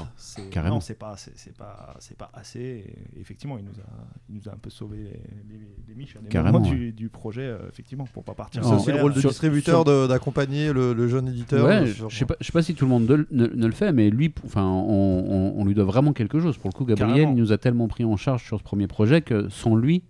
non 0.68 0.80
c'est 0.80 0.94
pas 0.98 1.14
c'est 1.16 1.56
pas 1.56 1.96
c'est 1.98 2.16
pas 2.16 2.30
assez 2.32 2.60
et 3.14 3.20
effectivement 3.20 3.58
il 3.58 3.64
nous 3.64 3.72
a 3.80 3.86
il 4.28 4.36
nous 4.36 4.48
a 4.48 4.52
un 4.52 4.56
peu 4.58 4.70
sauvé 4.70 4.96
les, 4.98 5.04
les, 5.58 5.66
les 5.88 5.94
miches 5.94 6.16
du, 6.92 7.08
projet 7.08 7.54
effectivement 7.68 8.04
pour 8.12 8.24
pas 8.24 8.34
partir 8.34 8.64
C'est 8.64 8.74
aussi 8.74 8.92
le 8.92 9.00
rôle 9.00 9.14
de 9.14 9.20
distributeur 9.20 9.84
d'accompagner 9.84 10.72
le, 10.72 10.92
le 10.92 11.08
éditeur. 11.26 11.66
Ouais, 11.66 11.82
euh, 11.82 11.86
je 11.86 12.04
je 12.08 12.16
sais 12.18 12.24
pas, 12.26 12.36
je 12.40 12.46
sais 12.46 12.52
pas 12.52 12.62
si 12.62 12.74
tout 12.74 12.84
le 12.84 12.90
monde 12.90 13.06
de- 13.06 13.26
ne, 13.30 13.46
ne 13.46 13.66
le 13.66 13.72
fait, 13.72 13.92
mais 13.92 14.10
lui, 14.10 14.32
enfin, 14.44 14.64
on, 14.64 15.24
on- 15.28 15.54
on 15.60 15.64
lui 15.64 15.74
doit 15.74 15.84
vraiment 15.84 16.12
quelque 16.12 16.40
chose. 16.40 16.56
Pour 16.58 16.70
le 16.70 16.74
coup, 16.76 16.84
Gabriel 16.84 17.10
Carrément. 17.14 17.32
il 17.32 17.36
nous 17.38 17.52
a 17.52 17.58
tellement 17.58 17.88
pris 17.88 18.04
en 18.04 18.16
charge 18.16 18.44
sur 18.44 18.58
ce 18.58 18.64
premier 18.64 18.86
projet 18.86 19.20
que 19.22 19.48
sans 19.48 19.74
lui, 19.76 20.02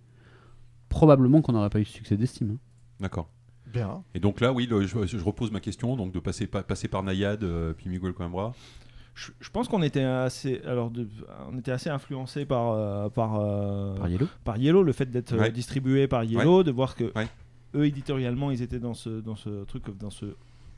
probablement 0.89 1.41
qu'on 1.41 1.53
n'aurait 1.53 1.69
pas 1.69 1.79
eu 1.79 1.85
ce 1.85 1.93
succès 1.93 2.17
d'estime. 2.17 2.51
hein. 2.55 2.57
D'accord. 2.99 3.29
Bien. 3.71 4.03
Et 4.15 4.19
donc 4.19 4.39
là, 4.39 4.53
oui, 4.53 4.65
le- 4.69 4.81
je, 4.87 5.05
je 5.05 5.17
repose 5.23 5.51
ma 5.51 5.59
question, 5.59 5.95
donc 5.95 6.11
de 6.13 6.19
passer, 6.19 6.47
pa- 6.47 6.63
passer 6.63 6.87
par 6.87 7.03
Nayad, 7.03 7.43
euh, 7.43 7.73
puis 7.77 7.89
Miguel 7.89 8.13
Coimbra. 8.13 8.53
je, 9.13 9.31
je 9.39 9.49
pense 9.49 9.67
qu'on 9.67 9.81
était 9.83 10.03
assez 10.03 10.61
alors 10.65 10.89
de, 10.89 11.07
on 11.51 11.57
était 11.57 11.71
assez 11.71 11.89
influencé 11.89 12.45
par 12.45 12.71
euh, 12.71 13.09
par 13.09 13.35
euh, 13.39 13.95
Par 13.97 14.07
Yellow. 14.09 14.27
par 14.45 14.57
Yellow, 14.57 14.83
le 14.83 14.93
fait 14.93 15.11
d'être 15.11 15.35
Ouais. 15.37 15.51
distribué 15.51 16.07
par 16.07 16.23
Yellow, 16.23 16.63
de 16.63 16.71
voir 16.71 16.95
que 16.95 17.11
Ouais. 17.15 17.27
eux 17.75 17.85
éditorialement 17.85 18.51
ils 18.51 18.61
étaient 18.61 18.79
dans 18.79 18.93
ce 18.93 19.09
dans 19.21 19.35
ce 19.35 19.65
truc 19.65 19.83
dans 19.99 20.09
ce 20.11 20.27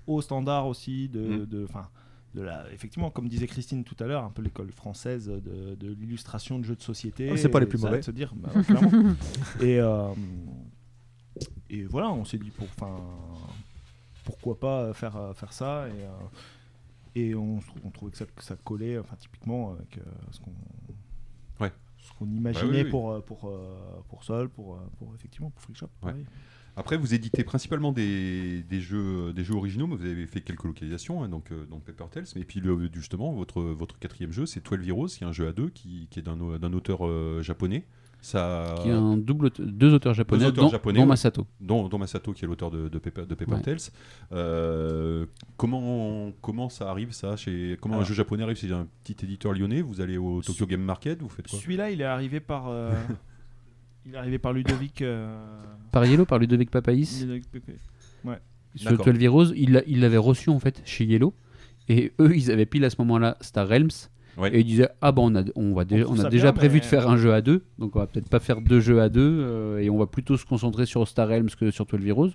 haut 0.10 0.22
standard 0.22 0.68
aussi 0.68 1.08
de 1.10 1.22
Mm. 1.22 1.46
de 1.46 1.68
de 2.36 2.42
la 2.44 2.72
effectivement 2.72 3.10
comme 3.10 3.28
disait 3.28 3.48
Christine 3.48 3.84
tout 3.84 3.96
à 4.00 4.06
l'heure 4.06 4.24
un 4.24 4.30
peu 4.30 4.42
l'école 4.44 4.72
française 4.72 5.28
de, 5.28 5.74
de 5.76 5.88
l'illustration 5.94 6.60
de 6.60 6.64
jeux 6.64 6.76
de 6.76 6.82
société 6.84 7.30
Ah, 7.32 7.38
c'est 7.38 7.50
pas 7.50 7.60
les 7.60 7.66
plus 7.66 7.82
mauvais. 7.82 8.02
se 8.04 8.12
dire 8.12 8.34
bah, 8.36 8.52
et 9.62 9.80
euh, 9.80 10.14
et 11.72 11.84
voilà 11.86 12.12
on 12.12 12.26
s'est 12.26 12.38
dit 12.38 12.52
pour 12.52 12.68
pourquoi 14.26 14.60
pas 14.60 14.94
faire 14.94 15.16
euh, 15.18 15.34
faire 15.34 15.54
ça 15.54 15.88
et 15.88 15.92
euh, 16.04 16.10
et 17.16 17.36
on, 17.36 17.60
on 17.84 17.90
trouvait 17.90 18.12
que 18.12 18.18
ça, 18.18 18.26
que 18.26 18.44
ça 18.44 18.56
collait 18.64 19.00
enfin 19.00 19.16
typiquement 19.18 19.72
avec 19.72 19.98
euh, 19.98 20.02
ce 20.32 20.40
qu'on 20.40 20.52
Ouais. 21.60 21.72
ce 21.98 22.14
qu'on 22.14 22.28
imaginait 22.30 22.70
oui, 22.70 22.84
oui. 22.84 22.90
pour 22.90 23.22
pour 23.26 23.52
pour 24.08 24.24
Sol 24.24 24.50
pour 24.50 24.78
pour 24.98 25.14
effectivement 25.16 25.50
pour 25.50 25.62
Freak 25.64 25.78
Shop 25.78 25.90
Ouais. 26.04 26.14
Après, 26.80 26.98
vous 26.98 27.14
éditez 27.14 27.44
principalement 27.44 27.92
des, 27.92 28.64
des 28.64 28.80
jeux, 28.82 29.34
des 29.34 29.44
jeux 29.44 29.54
originaux, 29.56 29.86
mais 29.86 29.96
vous 29.98 30.06
avez 30.06 30.26
fait 30.26 30.42
quelques 30.42 30.64
localisations, 30.64 31.22
hein, 31.24 31.28
donc, 31.30 31.52
euh, 31.52 31.66
donc 31.66 31.84
Paper 31.84 32.06
Tales. 32.10 32.26
Mais 32.36 32.44
puis, 32.46 32.62
le- 32.62 32.90
justement, 32.94 33.34
votre, 33.34 33.62
votre 33.62 34.00
quatrième 34.00 34.32
jeu, 34.32 34.46
c'est 34.46 34.64
12 34.66 34.88
Heroes, 34.88 35.08
qui 35.08 35.24
est 35.24 35.28
un 35.28 35.32
jeu 35.34 35.48
à 35.48 35.52
deux, 35.52 35.70
qui, 35.70 36.08
qui 36.10 36.20
est 36.20 36.24
d'un 36.24 36.40
au- 36.40 36.58
d'un 36.58 36.72
auteur 36.74 37.06
euh, 37.06 37.42
japonais. 37.42 37.86
Ça, 38.22 38.76
Qui 38.84 38.90
a 38.90 38.98
un 38.98 39.16
double, 39.16 39.50
deux 39.60 39.94
auteurs 39.94 40.14
japonais, 40.14 40.46
auteurs 40.46 40.66
dont, 40.66 40.70
japonais, 40.70 41.00
dont. 41.00 41.06
Masato. 41.06 41.48
dont, 41.62 41.88
dont 41.88 41.98
Masato, 41.98 42.34
qui 42.34 42.44
est 42.44 42.48
l'auteur 42.50 42.70
de, 42.70 42.90
de 42.90 42.98
Paper, 43.00 43.26
de 43.26 43.34
Paper 43.34 43.54
Ouais. 43.54 43.62
Tales. 43.62 43.78
Euh, 44.34 45.26
comment, 45.58 46.32
comment 46.42 46.68
ça 46.70 46.90
arrive, 46.90 47.12
ça 47.14 47.36
chez, 47.38 47.78
Comment 47.82 48.00
un 48.00 48.04
jeu 48.04 48.14
japonais 48.14 48.44
arrive 48.44 48.58
chez 48.58 48.72
un 48.74 48.88
petit 49.06 49.16
éditeur 49.26 49.54
lyonnais? 49.54 49.82
Vous 49.82 50.02
allez 50.02 50.18
au 50.18 50.42
Tokyo 50.42 50.66
Game 50.66 50.82
Market 50.82 51.22
Vous 51.22 51.30
faites 51.30 51.48
quoi? 51.48 51.60
Celui-là, 51.60 51.92
il 51.92 52.02
est 52.02 52.06
arrivé 52.06 52.40
par 52.42 52.68
euh, 52.68 52.92
il 54.10 54.16
est 54.16 54.18
arrivé 54.18 54.40
par 54.40 54.54
Ludovic 54.54 55.02
euh, 55.02 55.38
Par 55.92 56.06
Yellow, 56.06 56.26
par 56.26 56.40
Ludovic 56.40 56.70
Papaïs. 56.72 57.22
Ludovic. 57.22 57.44
Sur 58.76 58.92
D'accord. 58.92 59.06
12 59.08 59.24
Heroes, 59.24 59.46
il 59.56 59.72
l'a- 59.74 59.82
il 59.88 60.00
l'avait 60.02 60.18
reçu 60.18 60.50
en 60.52 60.60
fait 60.60 60.82
chez 60.86 61.04
Yellow. 61.04 61.34
Et 61.88 62.14
eux, 62.20 62.36
ils 62.36 62.52
avaient 62.52 62.68
pile 62.68 62.86
à 62.86 62.92
ce 62.92 62.98
moment-là 63.00 63.36
Star 63.42 63.68
Realms. 63.68 63.90
Ouais. 64.38 64.54
Et 64.56 64.60
ils 64.60 64.66
disaient 64.66 64.90
Ah 65.02 65.12
bon, 65.12 65.32
on 65.32 65.36
a, 65.40 65.44
on 65.56 65.74
va 65.74 65.86
dé- 65.86 66.02
trouve 66.02 66.16
on 66.18 66.20
a 66.20 66.24
ça 66.24 66.30
déjà 66.30 66.52
bien, 66.52 66.54
prévu 66.54 66.76
mais- 66.76 66.80
de 66.82 66.86
faire 66.86 67.10
un 67.10 67.18
jeu 67.18 67.34
à 67.34 67.42
deux. 67.42 67.64
Donc 67.80 67.96
on 67.96 68.00
va 68.00 68.06
peut-être 68.06 68.30
pas 68.30 68.40
faire 68.40 68.62
deux 68.62 68.80
jeux 68.80 69.02
à 69.02 69.10
deux. 69.10 69.40
euh, 69.42 69.80
et 69.80 69.90
on 69.90 69.98
va 69.98 70.06
plutôt 70.06 70.38
se 70.38 70.46
concentrer 70.46 70.86
sur 70.86 71.08
Star 71.08 71.28
Realms 71.30 71.50
que 71.60 71.72
sur 71.72 71.88
12 71.88 72.06
Heroes. 72.06 72.30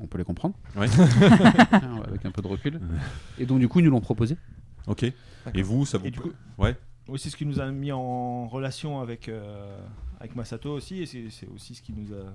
On 0.00 0.06
peut 0.08 0.18
les 0.18 0.24
comprendre. 0.24 0.56
Ouais. 0.76 0.86
Avec 2.08 2.24
un 2.26 2.30
peu 2.32 2.42
de 2.42 2.48
recul. 2.48 2.80
Et 3.38 3.46
donc 3.46 3.60
du 3.60 3.68
coup, 3.68 3.78
ils 3.78 3.84
nous 3.84 3.90
l'ont 3.92 4.00
proposé. 4.00 4.36
Ok. 4.88 5.04
Et 5.54 5.62
vous, 5.62 5.86
ça 5.86 5.98
vous. 5.98 6.06
Et 6.06 6.10
du 6.10 6.18
coup- 6.18 6.32
Ouais. 6.58 6.76
Oui, 7.08 7.18
c'est 7.18 7.30
ce 7.30 7.36
qui 7.36 7.46
nous 7.46 7.60
a 7.60 7.70
mis 7.70 7.92
en 7.92 8.46
relation 8.46 9.00
avec, 9.00 9.28
euh, 9.28 9.78
avec 10.20 10.36
Masato 10.36 10.70
aussi, 10.70 11.02
et 11.02 11.06
c'est 11.06 11.48
aussi 11.54 11.74
ce 11.74 11.82
qui 11.82 11.92
nous 11.92 12.12
a, 12.14 12.32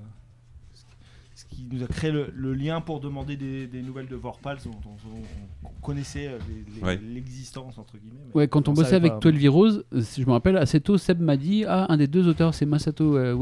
ce 1.36 1.46
qui 1.46 1.66
nous 1.72 1.84
a 1.84 1.88
créé 1.88 2.12
le, 2.12 2.32
le 2.36 2.54
lien 2.54 2.82
pour 2.82 3.00
demander 3.00 3.38
des, 3.38 3.68
des 3.68 3.82
nouvelles 3.82 4.08
de 4.08 4.16
Vorpals 4.16 4.58
dont 4.66 4.72
on, 4.86 4.90
on- 5.18 5.68
on 5.70 5.82
connaissait 5.82 6.28
euh, 6.28 6.38
les- 6.76 6.82
Ouais. 6.84 7.00
l'existence 7.02 7.78
entre 7.78 7.98
guillemets. 7.98 8.20
mais 8.28 8.36
Ouais, 8.42 8.48
quand 8.48 8.68
on, 8.68 8.74
bossait 8.74 8.90
savait 8.92 9.10
avec. 9.10 9.22
12 9.22 9.44
Heroes, 9.46 9.84
euh, 9.94 10.02
si 10.02 10.22
je 10.22 10.28
me 10.28 10.32
rappelle, 10.34 10.58
assez 10.58 10.82
tôt, 10.82 10.98
Seb 10.98 11.22
m'a 11.22 11.38
dit 11.38 11.64
Ah, 11.66 11.86
un 11.90 11.98
des 11.98 12.08
deux 12.08 12.28
auteurs, 12.28 12.54
c'est 12.54 12.66
Masato 12.66 13.16
euh. 13.18 13.38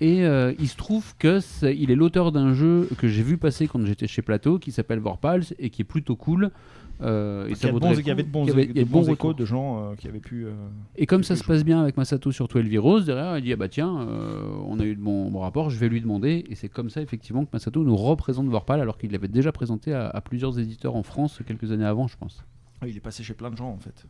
Et 0.00 0.24
euh, 0.24 0.52
il 0.60 0.68
se 0.68 0.76
trouve 0.76 1.16
que 1.18 1.40
il 1.72 1.90
est 1.90 1.96
l'auteur 1.96 2.30
d'un 2.30 2.52
jeu 2.54 2.88
que 2.98 3.08
j'ai 3.08 3.22
vu 3.24 3.36
passer 3.38 3.66
quand 3.66 3.84
j'étais 3.84 4.06
chez 4.06 4.22
Plateau, 4.22 4.60
qui 4.60 4.70
s'appelle 4.70 5.00
Vorpals 5.00 5.42
et 5.58 5.70
qui 5.70 5.82
est 5.82 5.84
plutôt 5.86 6.14
cool. 6.14 6.52
Euh, 7.00 7.46
et 7.46 7.50
Il 7.50 7.52
y, 7.52 7.56
ça 7.56 7.66
a 7.66 7.70
de 7.70 7.72
vaudrait 7.74 7.90
bons- 7.90 7.96
le 7.96 8.02
il 8.02 8.06
y 8.06 8.10
avait 8.10 8.22
de 8.24 8.28
bons, 8.28 8.44
il 8.44 8.48
y 8.48 8.50
avait- 8.52 8.66
de 8.66 8.84
bons 8.84 9.02
bons 9.02 9.12
échos 9.12 9.32
de 9.34 9.44
gens 9.44 9.92
euh, 9.92 9.94
qui 9.94 10.08
avaient 10.08 10.18
pu. 10.18 10.46
euh, 10.46 10.50
Et 10.96 11.06
comme 11.06 11.22
ça 11.22 11.36
se 11.36 11.44
passe 11.44 11.64
bien 11.64 11.80
avec 11.80 11.96
Masato 11.96 12.32
sur 12.32 12.48
12 12.48 12.72
Heroes, 12.72 13.00
derrière, 13.02 13.38
il 13.38 13.44
dit 13.44 13.52
Ah 13.52 13.56
bah 13.56 13.68
tiens, 13.68 14.00
euh, 14.00 14.42
on 14.66 14.80
a 14.80 14.84
eu 14.84 14.96
de 14.96 15.00
bons, 15.00 15.30
bons 15.30 15.40
rapports, 15.40 15.70
je 15.70 15.78
vais 15.78 15.88
lui 15.88 16.00
demander. 16.00 16.44
Et 16.50 16.54
c'est 16.56 16.68
comme 16.68 16.90
ça, 16.90 17.00
effectivement, 17.00 17.44
que 17.44 17.50
Masato 17.52 17.84
nous 17.84 17.96
représente 17.96 18.48
Vorpal, 18.48 18.80
alors 18.80 18.98
qu'il 18.98 19.12
l'avait 19.12 19.28
déjà 19.28 19.52
présenté 19.52 19.92
à, 19.92 20.08
à 20.08 20.20
plusieurs 20.20 20.58
éditeurs 20.58 20.96
en 20.96 21.02
France 21.04 21.40
quelques 21.46 21.70
années 21.70 21.84
avant, 21.84 22.08
je 22.08 22.16
pense. 22.16 22.44
il 22.86 22.96
est 22.96 23.00
passé 23.00 23.22
chez 23.22 23.34
plein 23.34 23.50
de 23.50 23.56
gens 23.56 23.70
en 23.70 23.78
fait. 23.78 24.06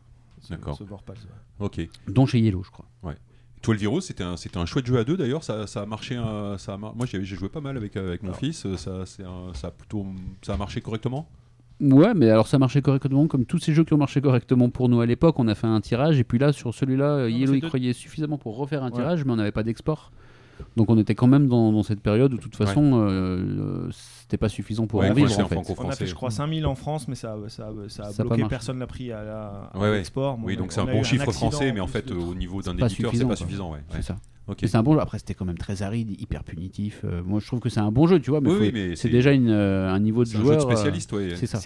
D'accord. 0.49 0.77
ce 0.77 0.83
ouais. 0.83 0.89
Ok. 1.59 1.87
Dont 2.07 2.25
chez 2.25 2.39
Yellow, 2.39 2.63
je 2.63 2.71
crois. 2.71 2.85
12 3.61 3.83
Heroes, 3.83 3.99
c'était 4.01 4.23
un, 4.23 4.37
c'était 4.37 4.57
un 4.57 4.65
chouette 4.65 4.85
jeu 4.85 4.97
à 4.97 5.03
deux 5.03 5.17
d'ailleurs. 5.17 5.43
Ça, 5.43 5.67
ça 5.67 5.81
a 5.81 5.85
marché. 5.85 6.15
un- 6.15 6.57
ça 6.57 6.73
a 6.75 6.77
mar- 6.77 6.95
Moi, 6.95 7.05
j'ai 7.05 7.21
joué 7.25 7.49
pas 7.49 7.59
mal 7.59 7.75
avec, 7.75 7.97
avec 7.97 8.23
mon 8.23 8.29
Alors. 8.29 8.39
fils. 8.39 8.65
Ça, 8.77 9.05
c'est 9.05 9.23
un- 9.25 9.53
ça, 9.53 9.67
a 9.67 9.71
plutôt, 9.71 10.05
ça 10.41 10.53
a 10.53 10.57
marché 10.57 10.79
correctement? 10.79 11.27
Ouais, 11.81 12.13
mais 12.13 12.29
alors 12.29 12.47
ça 12.47 12.59
marchait 12.59 12.81
correctement, 12.81 13.27
comme 13.27 13.45
tous 13.45 13.59
ces 13.59 13.73
jeux 13.73 13.83
qui 13.85 13.93
ont 13.93 13.97
marché 13.97 14.19
correctement 14.21 14.69
pour 14.69 14.89
nous 14.89 14.99
à 15.01 15.05
l'époque. 15.05 15.35
On 15.39 15.47
a 15.47 15.55
fait 15.55 15.67
un 15.67 15.79
tirage, 15.81 16.19
et 16.19 16.23
puis 16.23 16.37
là, 16.37 16.51
sur 16.51 16.73
celui-là, 16.73 17.27
Yellow 17.29 17.53
y 17.53 17.61
croyait 17.61 17.93
suffisamment 17.93 18.37
pour 18.37 18.57
refaire 18.57 18.83
un 18.83 18.87
Ouais. 18.87 18.95
tirage, 18.97 19.23
mais 19.25 19.31
on 19.31 19.35
n'avait 19.37 19.51
pas 19.53 19.63
d'export. 19.63 20.11
Donc 20.75 20.89
on 20.89 20.97
était 20.97 21.15
quand 21.15 21.27
même 21.27 21.47
dans, 21.47 21.71
dans 21.71 21.83
cette 21.83 22.01
période 22.01 22.33
où, 22.33 22.35
de 22.35 22.41
toute 22.41 22.57
façon, 22.57 22.95
euh, 22.95 23.07
euh, 23.09 23.87
c'était 23.91 24.35
pas 24.35 24.49
suffisant 24.49 24.87
pour 24.87 24.99
Ouais, 24.99 25.09
en 25.09 25.13
vivre 25.13 25.31
en 25.39 25.47
fait. 25.47 25.55
On 25.79 25.89
a 25.89 25.95
fait, 25.95 26.05
je 26.05 26.13
crois, 26.13 26.31
5000 26.31 26.65
en 26.65 26.75
France, 26.75 27.07
mais 27.07 27.15
ça, 27.15 27.37
ça, 27.47 27.69
ça 27.87 28.03
a 28.03 28.11
Ça 28.11 28.23
a 28.23 28.25
pas 28.25 28.35
bloqué. 28.35 28.49
Personne 28.49 28.77
l'a 28.77 28.85
pris 28.87 29.13
à 29.13 29.69
Ouais, 29.75 29.81
ouais. 29.89 29.97
l'export. 29.97 30.37
Bon, 30.37 30.47
Oui, 30.47 30.55
on- 30.57 30.63
donc 30.63 30.73
c'est 30.73 30.81
un 30.81 30.85
bon 30.85 31.01
chiffre 31.03 31.23
accident 31.29 31.49
français, 31.49 31.71
mais 31.71 31.79
en 31.79 31.87
fait, 31.87 32.11
au 32.11 32.35
niveau 32.35 32.61
d'un 32.61 32.75
éditeur, 32.77 33.11
c'est 33.15 33.25
pas 33.25 33.35
suffisant. 33.37 33.71
Ouais. 33.71 33.79
C'est 33.89 33.95
Ouais. 33.97 34.01
ça. 34.01 34.17
C'est 34.61 34.75
un 34.75 34.83
bon 34.83 34.93
jeu. 34.93 34.99
Après, 34.99 35.17
c'était 35.19 35.33
quand 35.33 35.45
même 35.45 35.57
très 35.57 35.81
aride, 35.81 36.19
hyper 36.21 36.43
punitif. 36.43 37.01
Euh, 37.03 37.21
moi, 37.23 37.39
je 37.39 37.47
trouve 37.47 37.59
que 37.59 37.69
c'est 37.69 37.79
un 37.79 37.91
bon 37.91 38.07
jeu, 38.07 38.19
tu 38.19 38.29
vois, 38.31 38.41
mais, 38.41 38.51
Oui, 38.51 38.71
mais 38.73 38.95
c'est 38.95 39.09
déjà 39.09 39.31
une, 39.31 39.49
euh, 39.49 39.89
un 39.91 39.99
niveau 39.99 40.23
de 40.23 40.29
C'est 40.29 40.35
un 40.37 40.39
jeu 40.39 40.45
joueur. 40.45 40.57
de 40.57 40.63
euh, 40.71 40.75
spécialiste, 40.75 41.13
ouais. 41.13 41.35
c'est 41.35 41.45
ça. 41.47 41.59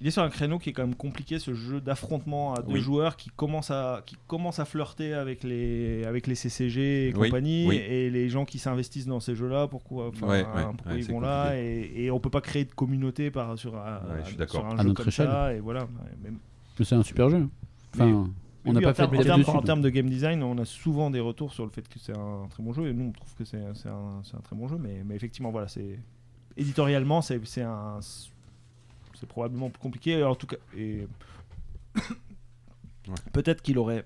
Il, 0.00 0.06
est 0.06 0.10
sur 0.10 0.22
un 0.22 0.28
créneau 0.28 0.58
qui 0.58 0.70
est 0.70 0.72
quand 0.72 0.82
même 0.86 0.94
compliqué, 0.94 1.38
ce 1.38 1.54
jeu 1.54 1.80
d'affrontement 1.80 2.54
à 2.54 2.62
deux 2.62 2.74
Oui. 2.74 2.80
joueurs 2.80 3.16
qui 3.16 3.30
commence 3.34 3.70
à, 3.70 4.02
qui 4.06 4.16
commence 4.26 4.58
à 4.58 4.64
flirter 4.64 5.12
avec 5.14 5.42
les, 5.44 6.04
avec 6.04 6.26
les 6.26 6.34
CCG 6.34 7.08
et 7.08 7.14
Oui, 7.16 7.28
compagnie, 7.28 7.66
oui. 7.68 7.76
et 7.76 8.10
les 8.10 8.28
gens 8.28 8.44
qui 8.44 8.58
s'investissent 8.58 9.06
dans 9.06 9.20
ces 9.20 9.34
jeux-là, 9.34 9.66
pourquoi, 9.68 10.08
enfin, 10.08 10.26
Ouais, 10.26 10.42
ouais, 10.42 10.44
pourquoi 10.76 10.92
ouais, 10.92 10.98
ils 11.00 11.06
vont 11.06 11.20
là, 11.20 11.56
et, 11.56 11.90
et 11.96 12.10
on 12.10 12.20
peut 12.20 12.30
pas 12.30 12.40
créer 12.40 12.64
de 12.64 12.72
communauté 12.72 13.30
par, 13.30 13.58
sur, 13.58 13.76
un- 13.76 14.00
je 14.20 14.22
suis 14.24 14.30
sur 14.30 14.38
d'accord. 14.38 14.66
un 14.66 14.78
À 14.78 14.82
jeu 14.82 14.88
notre 14.88 15.02
comme 15.02 15.08
échelle. 15.08 15.26
ça, 15.28 15.54
et 15.54 15.60
voilà. 15.60 15.86
Mais 16.22 16.30
c'est 16.84 16.94
un 16.94 17.02
super 17.02 17.28
jeu. 17.30 17.46
Enfin, 17.94 18.28
on 18.64 18.72
n'a 18.72 18.78
Oui, 18.80 18.84
pas 18.84 18.90
en 18.90 18.94
fait 18.94 19.02
termes- 19.02 19.12
de 19.12 19.50
en 19.50 19.62
termes-. 19.62 19.78
En 19.80 19.82
de 19.82 19.88
game 19.90 20.08
design, 20.08 20.42
on 20.42 20.58
a 20.58 20.64
souvent 20.64 21.10
des 21.10 21.20
retours 21.20 21.52
sur 21.54 21.64
le 21.64 21.70
fait 21.70 21.88
que 21.88 21.98
c'est 21.98 22.16
un 22.16 22.46
très 22.50 22.62
bon 22.62 22.72
jeu, 22.72 22.88
et 22.88 22.92
nous 22.92 23.06
on 23.06 23.12
trouve 23.12 23.34
que 23.34 23.44
c'est 23.44 23.58
un, 23.64 24.22
très 24.42 24.56
bon 24.56 24.68
jeu, 24.68 24.76
mais, 24.78 25.02
mais 25.04 25.14
effectivement, 25.16 25.50
voilà, 25.50 25.68
c'est 25.68 25.98
éditorialement, 26.56 27.22
c'est 27.22 27.40
un, 27.62 27.98
c'est 28.00 29.28
probablement 29.28 29.70
plus 29.70 29.80
compliqué. 29.80 30.22
En 30.24 30.34
tout 30.34 30.46
cas, 30.46 30.56
et 30.76 31.06
Ouais. 33.08 33.14
peut-être 33.32 33.62
qu'il 33.62 33.78
aurait, 33.78 34.04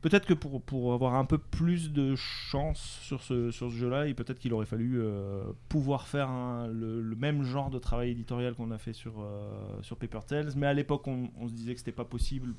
peut-être 0.00 0.24
que 0.24 0.34
pour, 0.34 0.62
pour 0.62 0.92
avoir 0.92 1.14
un 1.16 1.24
peu 1.24 1.36
plus 1.38 1.90
de 1.92 2.14
chance 2.14 2.98
sur 3.02 3.22
ce, 3.22 3.50
sur 3.50 3.70
ce 3.72 3.76
jeu-là, 3.76 4.06
et 4.06 4.14
peut-être 4.14 4.38
qu'il 4.38 4.52
aurait 4.52 4.66
fallu 4.66 5.00
euh, 5.00 5.42
pouvoir 5.68 6.06
faire 6.06 6.28
un- 6.30 6.68
le, 6.68 7.02
le 7.02 7.16
même 7.16 7.42
genre 7.42 7.70
de 7.70 7.78
travail 7.80 8.10
éditorial 8.10 8.54
qu'on 8.54 8.70
a 8.70 8.78
fait 8.78 8.92
sur, 8.92 9.14
euh, 9.20 9.82
sur 9.82 9.96
Paper 9.96 10.20
Tales. 10.26 10.52
Mais 10.56 10.66
à 10.66 10.74
l'époque, 10.74 11.08
on, 11.08 11.28
on 11.40 11.48
se 11.48 11.54
disait 11.54 11.72
que 11.74 11.80
c'était 11.80 11.90
pas 11.90 12.04
possible 12.04 12.54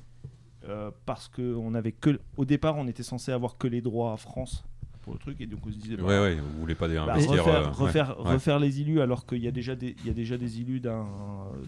euh, 0.64 0.90
parce 1.06 1.28
que 1.28 1.54
on 1.54 1.74
avait 1.74 1.92
que, 1.92 2.18
au 2.36 2.44
départ, 2.44 2.76
on 2.76 2.86
était 2.88 3.02
censé 3.02 3.32
avoir 3.32 3.56
que 3.58 3.66
les 3.68 3.80
droits 3.80 4.12
à 4.12 4.16
France 4.16 4.64
pour 5.02 5.12
le 5.14 5.18
truc, 5.20 5.40
et 5.40 5.46
donc 5.46 5.60
on 5.66 5.70
se 5.72 5.78
disait. 5.78 5.96
bah, 5.96 6.02
Ouais, 6.04 6.18
ouais, 6.20 6.34
vous 6.34 6.60
voulez 6.60 6.74
pas 6.74 6.86
des 6.88 6.96
bah, 6.96 7.14
refaire, 7.14 7.48
euh, 7.48 7.62
ouais, 7.64 7.68
refaire, 7.72 8.20
ouais. 8.20 8.32
refaire 8.32 8.58
les 8.58 8.80
illus 8.80 9.00
alors 9.00 9.24
qu'il 9.24 9.42
y 9.42 9.48
a 9.48 9.50
déjà 9.50 9.74
des 9.74 9.96
il 10.00 10.06
y 10.06 10.10
a 10.10 10.12
déjà 10.12 10.36
des 10.36 10.60
illus 10.60 10.80
d'un 10.80 11.06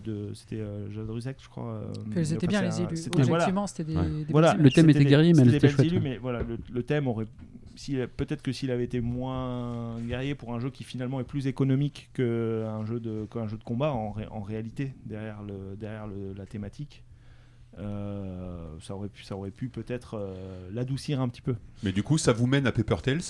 de 0.05 0.33
c'était 0.35 0.57
euh, 0.61 0.91
je 0.91 1.49
crois 1.49 1.65
euh, 1.65 1.93
mais 2.15 2.25
C'était 2.25 2.47
enfin, 2.49 2.61
bien 2.61 2.69
les 2.69 2.81
élus. 2.83 3.07
Objectivement, 3.17 3.67
c'était 3.67 3.85
des, 3.85 3.97
Ouais. 3.97 4.09
des 4.09 4.33
Voilà, 4.33 4.55
Le 4.55 4.71
thème 4.71 4.91
était 4.91 5.05
guerrier, 5.05 5.33
mais 5.33 5.47
était 5.55 5.69
chouette, 5.71 5.91
ouais. 5.93 6.01
mais 6.01 6.19
voilà 6.19 6.43
le, 6.43 6.59
le 6.71 6.83
thème 6.83 7.07
aurait 7.09 7.27
s'il- 7.77 8.07
peut-être 8.09 8.43
que 8.43 8.53
s'il 8.53 8.71
avait 8.71 8.85
été 8.85 9.01
moins 9.01 9.99
guerrier 10.01 10.35
pour 10.35 10.53
un 10.53 10.61
jeu 10.61 10.69
qui 10.69 10.85
finalement 10.85 11.19
est 11.21 11.25
plus 11.25 11.47
économique 11.47 12.11
qu'un 12.13 12.85
jeu 12.85 13.01
de 13.01 13.27
qu'un 13.33 13.47
jeu 13.49 13.57
de 13.57 13.65
combat 13.65 13.93
en, 13.93 14.11
ré- 14.11 14.27
en 14.31 14.41
réalité 14.41 14.93
derrière 15.07 15.43
le 15.43 15.77
derrière 15.77 16.07
le- 16.07 16.35
la 16.37 16.45
thématique 16.45 17.03
euh, 17.05 17.10
ça 17.79 18.95
aurait 18.95 19.09
pu 19.09 19.23
ça 19.25 19.37
aurait 19.37 19.51
pu 19.51 19.69
peut-être 19.69 20.15
euh, 20.15 20.69
l'adoucir 20.73 21.21
un 21.21 21.29
petit 21.29 21.43
peu 21.43 21.55
Mais 21.83 21.93
du 21.93 22.03
coup, 22.03 22.19
ça 22.19 22.33
vous 22.33 22.47
mène 22.47 22.67
à 22.67 22.73
Paper 22.73 22.97
Tales. 23.03 23.21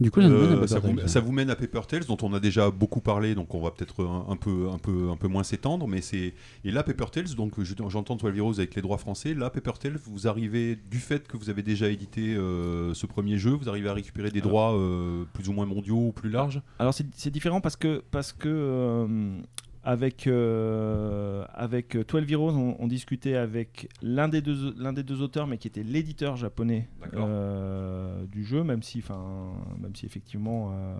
Du 0.00 0.12
coup, 0.12 0.20
Euh, 0.20 0.64
ça, 0.68 0.78
vous, 0.78 0.94
Tales. 0.94 1.08
ça 1.08 1.18
vous 1.18 1.32
mène 1.32 1.50
à 1.50 1.56
Paper 1.56 1.80
Tales, 1.88 2.04
dont 2.04 2.16
on 2.22 2.32
a 2.32 2.38
déjà 2.38 2.70
beaucoup 2.70 3.00
parlé, 3.00 3.34
donc 3.34 3.52
on 3.52 3.60
va 3.60 3.72
peut-être 3.72 4.04
un, 4.04 4.26
un 4.28 4.36
peu, 4.36 4.68
un, 4.72 4.78
peu, 4.78 5.10
un 5.10 5.16
peu 5.16 5.26
moins 5.26 5.42
s'étendre. 5.42 5.88
Mais 5.88 6.02
c'est 6.02 6.34
et 6.64 6.70
là, 6.70 6.84
Paper 6.84 7.06
Tales, 7.10 7.34
donc 7.34 7.60
je- 7.60 7.74
j'entends 7.88 8.14
12 8.14 8.36
Heroes 8.36 8.58
avec 8.60 8.76
les 8.76 8.82
droits 8.82 8.98
français. 8.98 9.34
Là, 9.34 9.50
Paper 9.50 9.72
Tales, 9.80 9.96
vous 10.04 10.28
arrivez 10.28 10.76
du 10.76 10.98
fait 10.98 11.26
que 11.26 11.36
vous 11.36 11.50
avez 11.50 11.62
déjà 11.64 11.88
édité 11.88 12.36
euh, 12.36 12.94
ce 12.94 13.06
premier 13.06 13.38
jeu, 13.38 13.50
vous 13.50 13.68
arrivez 13.68 13.88
à 13.88 13.92
récupérer 13.94 14.30
des 14.30 14.38
Alors- 14.38 14.50
droits 14.50 14.76
euh, 14.78 15.24
plus 15.32 15.48
ou 15.48 15.52
moins 15.52 15.66
mondiaux 15.66 15.98
ou 16.08 16.12
plus 16.12 16.30
larges? 16.30 16.62
Alors 16.78 16.94
c'est 16.94 17.06
c'est 17.16 17.30
différent 17.30 17.60
parce 17.60 17.74
que 17.74 18.00
parce 18.12 18.32
que 18.32 18.48
euh, 18.48 19.36
avec 19.84 20.26
euh, 20.26 21.44
avec 21.54 21.96
12 21.96 22.30
Heroes 22.32 22.50
on, 22.52 22.76
on 22.78 22.86
discutait 22.88 23.36
avec 23.36 23.88
l'un 24.02 24.28
des 24.28 24.40
deux 24.42 24.74
l'un 24.76 24.92
des 24.92 25.02
deux 25.02 25.22
auteurs 25.22 25.46
mais 25.46 25.56
qui 25.58 25.68
était 25.68 25.82
l'éditeur 25.84 26.36
japonais 26.36 26.88
euh, 27.22 28.26
du 28.26 28.44
jeu 28.44 28.64
même 28.64 28.82
si 28.82 28.98
enfin 28.98 29.52
même 29.78 29.94
si 29.94 30.04
effectivement 30.04 30.72
euh, 30.72 30.94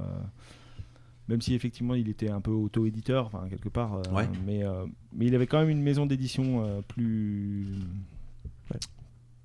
même 1.28 1.40
si 1.42 1.54
effectivement 1.54 1.94
il 1.94 2.08
était 2.08 2.30
un 2.30 2.40
peu 2.40 2.52
auto-éditeur 2.52 3.26
enfin 3.26 3.46
quelque 3.50 3.68
part 3.68 3.94
euh, 3.94 4.02
Ouais. 4.14 4.28
mais 4.46 4.64
euh, 4.64 4.86
mais 5.12 5.26
il 5.26 5.34
avait 5.34 5.46
quand 5.46 5.58
même 5.60 5.70
une 5.70 5.82
maison 5.82 6.06
d'édition 6.06 6.64
euh, 6.64 6.80
plus 6.80 7.66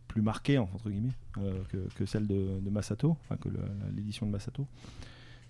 plus 0.07 0.21
marquée 0.21 0.59
entre 0.59 0.89
guillemets 0.91 1.09
euh, 1.39 1.63
que, 1.69 1.77
que 1.95 2.05
celle 2.05 2.27
de, 2.27 2.59
de 2.59 2.69
Masato 2.69 3.17
enfin 3.23 3.35
que 3.37 3.49
le- 3.49 3.59
l'édition 3.95 4.27
de 4.27 4.31
Masato 4.31 4.67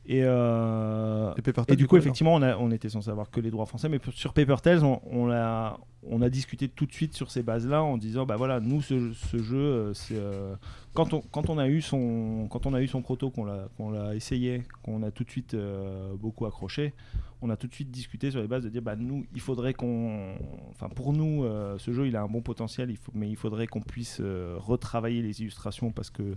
et, 0.05 0.21
euh, 0.23 1.33
Et 1.73 1.75
du 1.77 1.87
coup, 1.87 1.95
effectivement, 2.01 2.33
on, 2.35 2.41
a- 2.41 2.57
on 2.57 2.71
était 2.71 2.89
censé 2.89 3.09
avoir 3.09 3.29
que 3.31 3.39
les 3.39 3.51
droits 3.51 3.65
français, 3.65 3.87
mais 3.89 3.99
sur 4.11 4.33
Paper 4.33 4.57
Tales, 4.61 4.83
on, 4.83 4.99
on, 5.09 5.31
a, 5.31 5.79
on 6.05 6.21
a 6.21 6.29
discuté 6.29 6.67
tout 6.67 6.85
de 6.85 6.91
suite 6.91 7.13
sur 7.15 7.31
ces 7.31 7.41
bases-là 7.41 7.81
en 7.83 7.97
disant, 7.97 8.25
bah 8.25 8.35
voilà, 8.35 8.59
nous, 8.59 8.81
ce, 8.81 9.13
ce 9.13 9.37
jeu, 9.37 9.57
euh, 9.57 9.93
euh, 10.11 10.55
quand 10.93 11.13
on 11.13 11.21
quand 11.21 11.49
on 11.49 11.57
a 11.57 11.67
eu 11.69 11.81
son 11.81 12.47
quand 12.51 12.65
on 12.65 12.73
a 12.73 12.81
eu 12.81 12.87
son 12.87 13.01
proto, 13.01 13.29
qu'on 13.31 13.45
l'a 13.45 13.69
qu'on 13.77 13.91
l'a 13.91 14.13
essayé, 14.13 14.63
qu'on 14.83 15.03
a 15.03 15.11
tout 15.11 15.23
de 15.23 15.29
suite 15.31 15.53
euh, 15.53 16.13
beaucoup 16.19 16.45
accroché, 16.45 16.93
on 17.41 17.49
a 17.49 17.55
tout 17.55 17.67
de 17.67 17.73
suite 17.73 17.89
discuté 17.89 18.29
sur 18.29 18.41
les 18.41 18.47
bases 18.47 18.63
de 18.65 18.69
dire, 18.69 18.81
bah 18.81 18.95
nous, 18.97 19.25
il 19.33 19.41
faudrait 19.41 19.73
qu'on, 19.73 20.35
enfin 20.71 20.89
pour 20.89 21.13
nous, 21.13 21.45
ce 21.77 21.93
jeu, 21.93 22.07
il 22.07 22.15
a 22.17 22.21
un 22.23 22.27
bon 22.27 22.41
potentiel, 22.41 22.89
il 22.91 22.97
faut, 22.97 23.11
mais 23.15 23.29
il 23.29 23.37
faudrait 23.37 23.67
qu'on 23.67 23.81
puisse 23.81 24.21
retravailler 24.21 25.21
les 25.21 25.41
illustrations 25.41 25.91
parce 25.91 26.09
que 26.09 26.35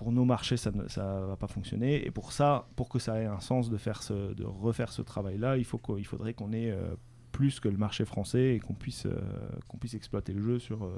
pour 0.00 0.12
nos 0.12 0.24
marchés, 0.24 0.56
ça 0.56 0.70
ne 0.70 0.88
ça 0.88 1.20
va 1.26 1.36
pas 1.36 1.46
fonctionner. 1.46 2.06
Et 2.06 2.10
pour 2.10 2.32
ça, 2.32 2.66
pour 2.74 2.88
que 2.88 2.98
ça 2.98 3.20
ait 3.20 3.26
un 3.26 3.40
sens 3.40 3.68
de, 3.68 3.76
faire 3.76 4.02
ce, 4.02 4.32
de 4.32 4.44
refaire 4.44 4.90
ce 4.92 5.02
travail-là, 5.02 5.58
il, 5.58 5.64
faut 5.66 5.78
il 5.98 6.06
faudrait 6.06 6.32
qu'on 6.32 6.54
ait 6.54 6.70
euh, 6.70 6.94
plus 7.32 7.60
que 7.60 7.68
le 7.68 7.76
marché 7.76 8.06
français 8.06 8.54
et 8.54 8.60
qu'on 8.60 8.72
puisse, 8.72 9.04
euh, 9.04 9.20
qu'on 9.68 9.76
puisse 9.76 9.92
exploiter 9.92 10.32
le 10.32 10.42
jeu 10.42 10.58
sur, 10.58 10.82
euh, 10.86 10.90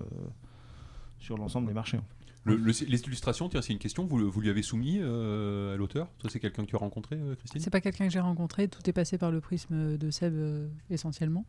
sur 1.18 1.36
l'ensemble 1.36 1.66
des 1.66 1.74
marchés. 1.74 1.96
en 1.98 2.02
fait. 2.02 2.16
Le- 2.44 2.56
le- 2.56 2.72
les 2.88 3.00
illustrations, 3.02 3.48
tiens, 3.48 3.60
c'est 3.60 3.72
une 3.72 3.80
question, 3.80 4.06
vous, 4.06 4.30
vous 4.30 4.40
lui 4.40 4.50
avez 4.50 4.62
soumis 4.62 4.98
euh, 5.00 5.74
à 5.74 5.76
l'auteur? 5.76 6.08
Toi, 6.18 6.30
c'est 6.30 6.38
quelqu'un 6.38 6.62
que 6.64 6.70
tu 6.70 6.76
as 6.76 6.78
rencontré, 6.78 7.18
Christine? 7.38 7.60
C'est 7.60 7.70
pas 7.70 7.80
quelqu'un 7.80 8.06
que 8.06 8.12
j'ai 8.12 8.20
rencontré, 8.20 8.68
tout 8.68 8.88
est 8.88 8.92
passé 8.92 9.18
par 9.18 9.32
le 9.32 9.40
prisme 9.40 9.96
de 9.98 10.10
Seb 10.12 10.32
euh, 10.34 10.68
essentiellement. 10.90 11.44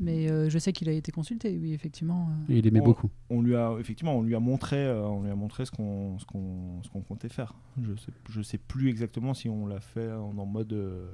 Mais 0.00 0.28
euh, 0.28 0.50
je 0.50 0.58
sais 0.58 0.72
qu'il 0.72 0.88
a 0.88 0.92
été 0.92 1.12
consulté, 1.12 1.56
oui, 1.60 1.72
effectivement. 1.72 2.28
euh. 2.48 2.52
Et 2.52 2.58
il 2.58 2.66
aimait 2.66 2.80
beaucoup. 2.80 3.10
On 3.30 3.42
lui 3.42 3.54
a 3.54 3.74
effectivement, 3.78 4.16
on 4.18 4.22
lui 4.22 4.34
a 4.34 4.40
montré, 4.40 4.76
euh, 4.76 5.02
on 5.06 5.22
lui 5.22 5.30
a 5.30 5.36
montré 5.36 5.64
ce 5.64 5.70
qu'on, 5.70 6.18
ce 6.18 6.24
qu'on, 6.24 6.82
ce 6.82 6.88
qu'on 6.88 7.00
comptait 7.00 7.28
faire. 7.28 7.54
Je 7.80 7.94
sais, 7.94 8.12
je 8.28 8.42
sais 8.42 8.58
plus 8.58 8.88
exactement 8.88 9.34
si 9.34 9.48
on 9.48 9.66
l'a 9.66 9.78
fait 9.80 10.10
en, 10.12 10.36
en 10.36 10.46
mode, 10.46 10.72
euh, 10.72 11.06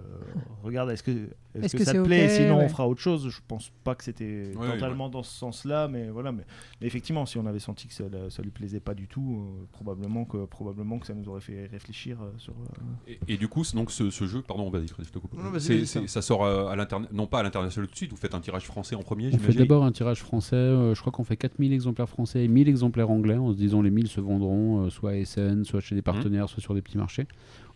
regarde, 0.62 0.91
est-ce 0.91 1.02
que, 1.02 1.28
Est-ce 1.55 1.73
que, 1.75 1.78
que 1.78 1.84
ça 1.84 1.92
te 1.92 2.02
plaît 2.02 2.25
ok 2.25 2.31
Sinon, 2.31 2.59
Ouais. 2.59 2.65
on 2.65 2.68
fera 2.68 2.89
autre 2.89 3.00
chose? 3.00 3.28
Je 3.28 3.41
pense 3.47 3.70
pas 3.84 3.94
que 3.94 4.02
c'était 4.05 4.52
Ouais, 4.57 4.73
totalement 4.73 5.09
dans 5.10 5.23
ce 5.23 5.36
sens-là, 5.36 5.86
mais 5.89 6.09
voilà. 6.09 6.33
Mais, 6.33 6.44
mais 6.81 6.86
effectivement, 6.86 7.26
si 7.26 7.36
on 7.39 7.44
avait 7.47 7.59
senti 7.60 7.86
que 7.86 7.94
ça, 7.94 8.05
ça 8.31 8.42
lui 8.42 8.50
plaisait 8.50 8.81
pas 8.81 8.94
du 8.94 9.09
tout, 9.09 9.42
euh, 9.60 9.67
probablement 9.73 10.25
que 10.25 10.44
probablement 10.47 10.99
que 10.99 11.07
ça 11.07 11.15
nous 11.15 11.28
aurait 11.28 11.41
fait 11.42 11.67
réfléchir 11.67 12.18
euh, 12.23 12.31
sur. 12.39 12.55
euh, 12.55 12.83
Et, 13.07 13.18
et 13.28 13.36
du 13.36 13.49
coup, 13.49 13.62
donc 13.75 13.91
ce, 13.91 14.09
ce 14.10 14.26
jeu, 14.26 14.41
pardon, 14.42 14.70
vas-y, 14.70 14.89
Fred, 14.89 15.07
je 15.07 15.12
te 15.12 15.18
coupe. 15.18 15.34
Non, 15.34 15.50
vas-y, 15.50 15.60
C'est- 15.60 15.75
vas-y, 15.76 15.86
c'est- 15.86 16.00
ça. 16.07 16.09
ça 16.09 16.23
sort 16.23 16.44
euh, 16.44 16.67
à 16.68 16.76
l'international, 16.76 17.15
non 17.17 17.26
pas 17.26 17.41
à 17.41 17.42
l'international 17.42 17.86
tout 17.89 17.92
de 17.92 17.97
suite. 17.99 18.10
Vous 18.10 18.17
faites 18.17 18.34
un 18.34 18.41
tirage 18.41 18.67
français 18.70 18.94
en 18.97 19.02
premier, 19.02 19.31
On 19.32 19.39
fait 19.39 19.52
d'abord 19.55 19.84
un 19.84 19.92
tirage 19.92 20.20
français, 20.20 20.57
euh, 20.57 20.94
je 20.94 21.00
crois 21.00 21.12
qu'on 21.12 21.24
fait 21.24 21.36
4000 21.36 21.73
exemplaires 21.73 22.08
français 22.08 22.44
et 22.44 22.49
1000 22.49 22.68
exemplaires 22.68 23.10
anglais, 23.10 23.36
en 23.36 23.52
se 23.52 23.57
disant 23.57 23.82
les 23.82 23.90
1000 23.90 24.08
se 24.08 24.20
vendront 24.20 24.84
euh, 24.86 24.90
soit 24.90 25.10
à 25.12 25.24
SN, 25.24 25.65
soit 25.65 25.81
chez 25.81 25.94
des 25.94 26.02
partenaires, 26.02 26.49
soit 26.49 26.62
sur 26.62 26.74
des 26.74 26.82
petits 26.82 26.99
marchés. 26.99 27.26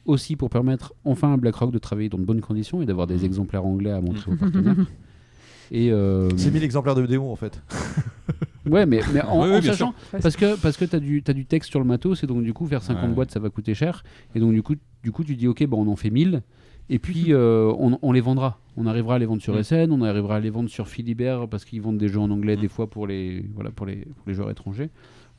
Aussi 0.07 0.37
pour 0.37 0.51
permettre 0.51 0.93
enfin 1.05 1.33
à 1.33 1.37
BlackRock 1.37 1.71
de 1.73 1.79
travailler 1.79 2.09
dans 2.11 2.19
de 2.19 2.25
bonnes 2.25 2.41
conditions 2.43 2.83
et 2.83 2.87
d'avoir 2.87 3.07
des 3.07 3.17
Mhm. 3.19 3.25
exemplaires 3.25 3.65
anglais 3.65 3.91
à 3.91 4.01
montrer 4.01 4.31
aux 4.33 4.37
partenaires. 4.37 4.77
Et 5.71 5.91
euh, 5.91 6.29
C'est 6.37 6.51
1000 6.51 6.63
exemplaires 6.63 6.95
de 6.95 7.07
démo 7.07 7.31
en 7.33 7.37
fait. 7.37 7.63
ouais, 8.71 8.85
mais, 8.87 9.01
mais 9.15 9.23
en, 9.23 9.61
sachant, 9.63 9.95
parce 10.23 10.37
que, 10.37 10.57
parce 10.61 10.77
que 10.77 10.85
tu 10.85 10.95
as, 10.97 11.01
du 11.01 11.23
t'as 11.23 11.33
du 11.33 11.47
texte 11.47 11.71
sur 11.71 11.81
le 11.81 11.87
matos 11.87 12.23
et 12.23 12.27
donc 12.27 12.43
du 12.43 12.53
coup 12.53 12.67
faire 12.67 12.83
50 12.83 13.09
Ouais. 13.09 13.15
boîtes 13.15 13.31
ça 13.31 13.41
va 13.41 13.49
coûter 13.49 13.75
cher. 13.75 14.03
Et 14.35 14.41
donc 14.41 14.53
du 14.53 14.63
coup, 14.63 14.75
du 15.03 15.11
coup 15.11 15.25
tu 15.25 15.37
dis 15.37 15.49
ok, 15.49 15.65
bon, 15.67 15.87
on 15.87 15.91
en 15.91 15.97
fait 15.97 16.11
1000 16.11 16.43
et 16.91 16.99
puis 16.99 17.27
euh, 17.33 17.73
on, 17.79 17.99
on 18.03 18.13
les 18.13 18.21
vendra. 18.21 18.59
On 18.77 18.87
arrivera 18.87 19.15
à 19.17 19.19
les 19.19 19.27
vendre 19.27 19.41
sur 19.43 19.55
Mm. 19.55 19.63
SN, 19.63 19.93
on 19.93 20.03
arrivera 20.03 20.37
à 20.37 20.41
les 20.41 20.51
vendre 20.51 20.69
sur 20.69 20.89
Philibert 20.89 21.47
parce 21.49 21.65
qu'ils 21.65 21.81
vendent 21.83 21.99
des 21.99 22.09
jeux 22.09 22.19
en 22.21 22.31
anglais 22.31 22.57
Mm. 22.57 22.61
des 22.61 22.69
fois 22.69 22.89
pour 22.89 23.07
les, 23.07 23.45
voilà, 23.55 23.71
pour 23.71 23.87
les, 23.87 23.97
pour 23.97 24.25
les 24.27 24.35
joueurs 24.35 24.51
étrangers. 24.51 24.91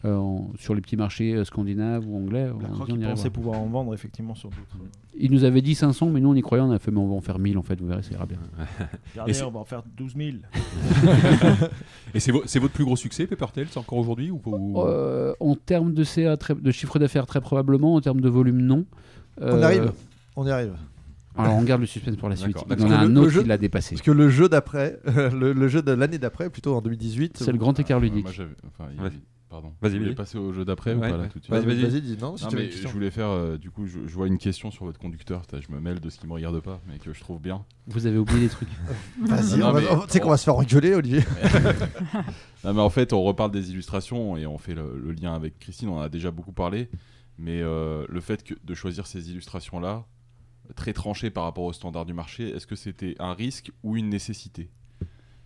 Euh, 0.03 0.37
sur 0.59 0.75
les 0.75 0.81
petits 0.81 0.97
marchés 0.97 1.33
euh, 1.33 1.45
scandinaves 1.45 2.07
ou 2.07 2.15
anglais. 2.15 2.47
on 2.53 2.57
dit, 2.85 2.93
on 2.93 3.09
pensaient 3.09 3.29
voir. 3.29 3.31
pouvoir 3.31 3.59
en 3.59 3.65
vendre 3.65 3.93
effectivement 3.95 4.35
sur 4.35 4.49
d'autres. 4.49 4.61
Il 5.17 5.31
nous 5.31 5.45
avait 5.45 5.61
dit 5.63 5.73
500, 5.73 6.11
mais 6.11 6.19
nous 6.19 6.29
on 6.29 6.35
y 6.35 6.41
croyait, 6.41 6.63
on 6.63 6.69
a 6.69 6.77
fait, 6.77 6.91
mais 6.91 6.99
on 6.99 7.07
va 7.07 7.15
en 7.15 7.21
faire 7.21 7.39
1000 7.39 7.57
en 7.57 7.63
fait, 7.63 7.79
vous 7.81 7.87
verrez, 7.87 8.03
ça 8.03 8.11
ira 8.13 8.27
bien. 8.27 8.37
Regardez, 9.13 9.41
on 9.41 9.49
va 9.51 9.59
en 9.61 9.63
faire 9.63 9.81
12 9.97 10.13
000. 10.15 10.29
Et 12.13 12.19
c'est 12.19 12.31
vo- 12.31 12.43
c'est 12.45 12.59
votre 12.59 12.73
plus 12.73 12.85
gros 12.85 12.95
succès, 12.95 13.25
Peppertail, 13.25 13.65
c'est 13.69 13.79
encore 13.79 13.97
aujourd'hui 13.97 14.29
ou, 14.31 14.39
ou- 14.45 14.81
Euh, 14.81 15.33
en 15.39 15.55
termes 15.55 15.93
de 15.93 16.03
CA, 16.03 16.37
très- 16.37 16.55
de 16.55 16.71
chiffre 16.71 16.99
d'affaires, 16.99 17.25
très 17.25 17.41
probablement. 17.41 17.95
En 17.95 18.01
termes 18.01 18.21
de 18.21 18.29
volume, 18.29 18.61
non. 18.61 18.85
On 19.41 19.45
Euh, 19.45 19.59
y 19.59 19.63
arrive. 19.63 19.91
On 20.35 20.45
y 20.45 20.51
arrive. 20.51 20.73
Alors 21.37 21.55
on 21.55 21.63
garde 21.63 21.81
le 21.81 21.87
suspense 21.87 22.15
pour 22.15 22.29
la 22.29 22.35
suite. 22.35 22.55
Il 22.55 22.59
y 22.59 22.59
en 22.59 22.63
a 22.63 22.67
Parce 22.75 22.81
que 22.89 22.93
un 22.95 23.05
le- 23.07 23.13
le 23.13 23.19
autre 23.21 23.29
jeu- 23.29 23.41
qui 23.43 23.47
l'a 23.47 23.57
dépassé. 23.57 23.95
Parce 23.95 24.01
que 24.05 24.11
le 24.11 24.29
jeu 24.29 24.47
d'après, 24.49 24.99
le, 25.05 25.53
le 25.53 25.67
jeu 25.67 25.81
de 25.81 25.91
l'année 25.91 26.17
d'après, 26.17 26.49
plutôt 26.49 26.75
en 26.75 26.81
2018. 26.81 27.37
C'est 27.37 27.51
le 27.51 27.57
grand 27.57 27.77
écart 27.79 27.97
Euh, 27.99 28.01
ludique. 28.01 28.23
moi, 28.23 28.31
j'avais- 28.33 28.55
enfin, 28.67 28.89
il- 28.93 29.01
Vas-y. 29.01 29.19
Pardon. 29.47 29.71
Vas-y, 29.81 29.99
vas-y. 29.99 30.15
passer 30.15 30.37
au 30.37 30.51
jeu 30.51 30.65
d'après 30.65 30.91
Ouais, 30.91 30.97
ou 30.97 30.99
pas 31.01 31.07
là 31.11 31.17
ouais. 31.19 31.29
tout 31.29 31.39
de 31.39 31.43
suite 31.45 31.53
Vas-y, 31.55 31.81
vas-y. 31.81 32.01
Dis 32.01 32.17
non. 32.19 32.35
Si 32.35 32.45
mais 32.53 32.69
je 32.71 32.87
voulais 32.89 33.09
faire, 33.11 33.29
euh, 33.29 33.57
du 33.57 33.69
coup, 33.69 33.85
je, 33.85 33.99
je 34.05 34.13
vois 34.13 34.27
une 34.27 34.37
question 34.37 34.69
sur 34.69 34.83
votre 34.83 34.99
conducteur. 34.99 35.43
Je 35.53 35.73
me 35.73 35.79
mêle 35.79 36.01
de 36.01 36.09
ce 36.09 36.19
qui 36.19 36.27
me 36.27 36.33
regarde 36.33 36.59
pas, 36.59 36.81
mais 36.89 36.97
que 36.97 37.13
je 37.13 37.19
trouve 37.21 37.39
bien. 37.39 37.63
Vous 37.87 38.05
avez 38.05 38.17
oublié 38.17 38.41
des 38.41 38.49
trucs. 38.49 38.67
Vas-y, 39.21 39.61
tu 39.61 40.09
sais 40.09 40.19
qu'on 40.19 40.29
va 40.31 40.35
se 40.37 40.43
faire 40.43 40.55
engueuler, 40.57 40.95
Olivier. 40.95 41.21
Non, 42.63 42.73
mais 42.73 42.81
en 42.81 42.89
fait, 42.89 43.13
on 43.13 43.21
reparle 43.21 43.51
des 43.51 43.71
illustrations 43.71 44.35
et 44.35 44.45
on 44.45 44.57
fait 44.57 44.73
le, 44.73 44.99
le 45.01 45.11
lien 45.13 45.33
avec 45.35 45.59
Christine. 45.59 45.89
On 45.89 45.97
en 45.99 46.01
a 46.01 46.09
déjà 46.09 46.31
beaucoup 46.31 46.51
parlé, 46.51 46.89
mais 47.37 47.61
euh, 47.61 48.05
le 48.09 48.19
fait 48.21 48.43
que, 48.43 48.55
de 48.63 48.73
choisir 48.73 49.05
ces 49.07 49.29
illustrations-là, 49.31 50.05
très 50.75 50.93
tranchées 50.93 51.29
par 51.29 51.43
rapport 51.43 51.63
aux 51.65 51.73
standards 51.73 52.05
du 52.05 52.13
marché, 52.13 52.49
est-ce 52.49 52.67
que 52.67 52.75
c'était 52.75 53.15
un 53.19 53.33
risque 53.33 53.71
ou 53.83 53.97
une 53.97 54.09
nécessité? 54.09 54.69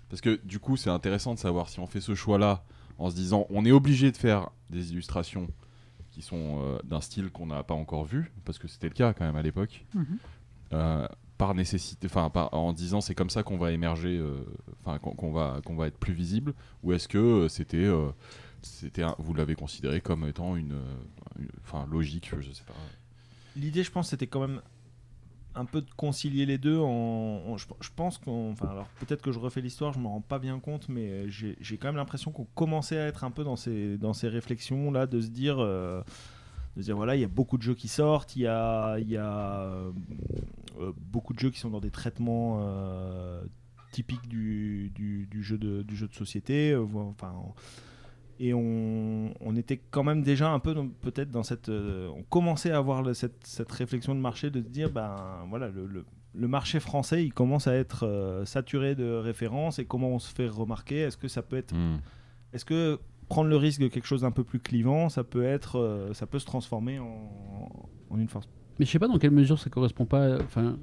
Parce 0.10 0.22
que 0.22 0.40
du 0.44 0.60
coup, 0.60 0.76
c'est 0.78 0.90
intéressant 0.90 1.34
de 1.34 1.40
savoir 1.40 1.70
si 1.70 1.80
on 1.80 1.88
fait 1.88 2.02
ce 2.02 2.16
choix-là 2.16 2.64
en 2.98 3.10
se 3.10 3.16
disant 3.16 3.46
on 3.50 3.64
est 3.66 3.72
obligé 3.72 4.12
de 4.12 4.18
faire 4.18 4.50
des 4.70 4.92
illustrations 4.92 5.48
qui 6.12 6.22
sont 6.22 6.62
euh, 6.64 6.80
d'un 6.84 7.02
style 7.02 7.30
qu'on 7.30 7.46
n'a 7.46 7.64
pas 7.64 7.76
encore 7.76 8.06
vu, 8.06 8.32
parce 8.44 8.58
que 8.58 8.68
c'était 8.68 8.88
le 8.88 8.94
cas 8.96 9.14
quand 9.14 9.26
même 9.26 9.36
à 9.36 9.42
l'époque. 9.44 9.86
Mhm. 9.94 10.18
Euh, 10.74 11.08
par 11.38 11.56
nécessité, 11.56 12.08
enfin 12.12 12.30
en 12.52 12.74
disant 12.74 13.00
c'est 13.02 13.16
comme 13.16 13.30
ça 13.30 13.44
qu'on 13.44 13.58
va 13.58 13.72
émerger, 13.72 14.18
euh, 14.18 14.44
enfin 14.84 15.00
qu'on 15.00 15.32
va 15.32 15.62
qu'on 15.64 15.76
va 15.78 15.88
être 15.88 15.98
plus 15.98 16.14
visible, 16.14 16.54
ou 16.84 16.92
est-ce 16.92 17.08
que 17.08 17.18
euh, 17.18 17.48
c'était 17.48 17.78
euh, 17.86 18.10
vous 19.20 19.34
l'avez 19.34 19.56
considéré 19.56 20.02
comme 20.02 20.28
étant 20.28 20.58
une, 20.58 20.78
une- 21.40 21.48
enfin 21.64 21.88
logique, 21.90 22.32
je 22.40 22.52
sais 22.52 22.66
pas. 22.66 22.74
L'idée, 23.56 23.84
je 23.84 23.92
pense, 23.92 24.10
c'était 24.10 24.28
quand 24.28 24.42
même 24.42 24.62
un 25.56 25.66
peu 25.66 25.82
de 25.82 25.90
concilier 25.96 26.46
les 26.46 26.58
deux. 26.58 26.78
En, 26.78 27.58
je, 27.58 27.66
pense 27.96 28.18
qu'on. 28.18 28.54
Alors 28.62 28.88
peut-être 29.00 29.22
que 29.22 29.32
je 29.32 29.40
refais 29.40 29.62
l'histoire, 29.62 29.94
je 29.94 30.00
me 30.00 30.08
rends 30.08 30.22
pas 30.22 30.40
bien 30.40 30.60
compte, 30.60 30.90
mais 30.90 31.10
euh, 31.10 31.28
j'ai 31.30 31.78
quand 31.78 31.88
même 31.88 31.96
l'impression 31.98 32.32
qu'on 32.32 32.46
commençait 32.56 33.00
à 33.00 33.08
être 33.08 33.24
un 33.24 33.32
peu 33.32 33.44
dans 33.44 33.56
ces, 33.56 33.98
dans 33.98 34.14
ces 34.14 34.28
réflexions 34.28 34.92
là, 34.92 35.08
de 35.08 35.22
se 35.22 35.30
dire. 35.30 35.58
euh, 35.60 36.02
dire 36.78 36.96
voilà, 36.96 37.16
il 37.16 37.22
y 37.22 37.26
a 37.26 37.28
beaucoup 37.28 37.58
de 37.58 37.64
jeux 37.64 37.76
qui 37.76 37.90
sortent, 37.90 38.36
il 38.38 38.44
y 38.44 38.48
a, 38.48 38.96
euh, 38.96 39.92
beaucoup 40.98 41.34
de 41.34 41.40
jeux 41.40 41.50
qui 41.50 41.60
sont 41.60 41.70
dans 41.70 41.82
des 41.82 41.92
traitements 41.92 42.62
typiques 43.92 44.28
du, 44.30 44.92
jeu 45.42 45.58
de, 45.58 45.82
du 45.82 45.96
jeu 45.96 46.08
société. 46.12 46.76
enfin, 46.76 47.32
en- 47.32 47.56
et 48.40 48.54
on, 48.54 49.34
on 49.42 49.56
était 49.56 49.80
quand 49.92 50.04
même 50.04 50.22
déjà 50.24 50.50
un 50.52 50.60
peu 50.60 50.74
peut-être 51.02 51.30
dans 51.32 51.44
cette 51.44 51.70
euh, 51.70 52.08
on 52.16 52.24
commençait 52.24 52.72
à 52.72 52.78
avoir 52.78 53.02
le- 53.04 53.14
cette, 53.14 53.46
cette 53.46 53.72
réflexion 53.72 54.16
de 54.16 54.20
marché 54.22 54.50
de 54.50 54.62
se 54.62 54.68
dire 54.68 54.90
ben 54.90 55.16
voilà 55.50 55.68
le, 55.70 55.86
le- 55.86 56.06
le 56.36 56.48
marché 56.48 56.80
français 56.80 57.26
il 57.26 57.34
commence 57.34 57.68
à 57.68 57.74
être 57.76 58.06
euh, 58.06 58.46
saturé 58.46 58.96
de 58.96 59.12
références 59.14 59.80
et 59.80 59.86
comment 59.86 60.10
on 60.10 60.20
se 60.20 60.34
fait 60.34 60.48
remarquer? 60.48 61.00
Est-ce 61.00 61.18
que 61.18 61.28
ça 61.28 61.42
peut 61.42 61.58
être 61.58 61.74
Hmm. 61.76 61.98
est-ce 62.54 62.66
que 62.66 63.00
prendre 63.28 63.50
le 63.50 63.58
risque 63.58 63.82
de 63.82 63.88
quelque 63.90 64.08
chose 64.08 64.22
d'un 64.22 64.32
peu 64.32 64.44
plus 64.44 64.60
clivant 64.60 65.10
ça 65.10 65.24
peut 65.24 65.44
être 65.44 65.78
euh, 65.78 66.14
ça 66.14 66.26
peut 66.26 66.40
se 66.40 66.46
transformer 66.46 66.98
en, 67.00 67.30
en 68.10 68.18
une 68.20 68.28
force? 68.30 68.48
Mais 68.80 68.86
je 68.86 68.92
sais 68.92 69.00
pas 69.00 69.08
dans 69.10 69.18
quelle 69.18 69.32
mesure 69.32 69.60
ça 69.60 69.70
correspond 69.70 70.06
pas. 70.06 70.38
Enfin, 70.42 70.78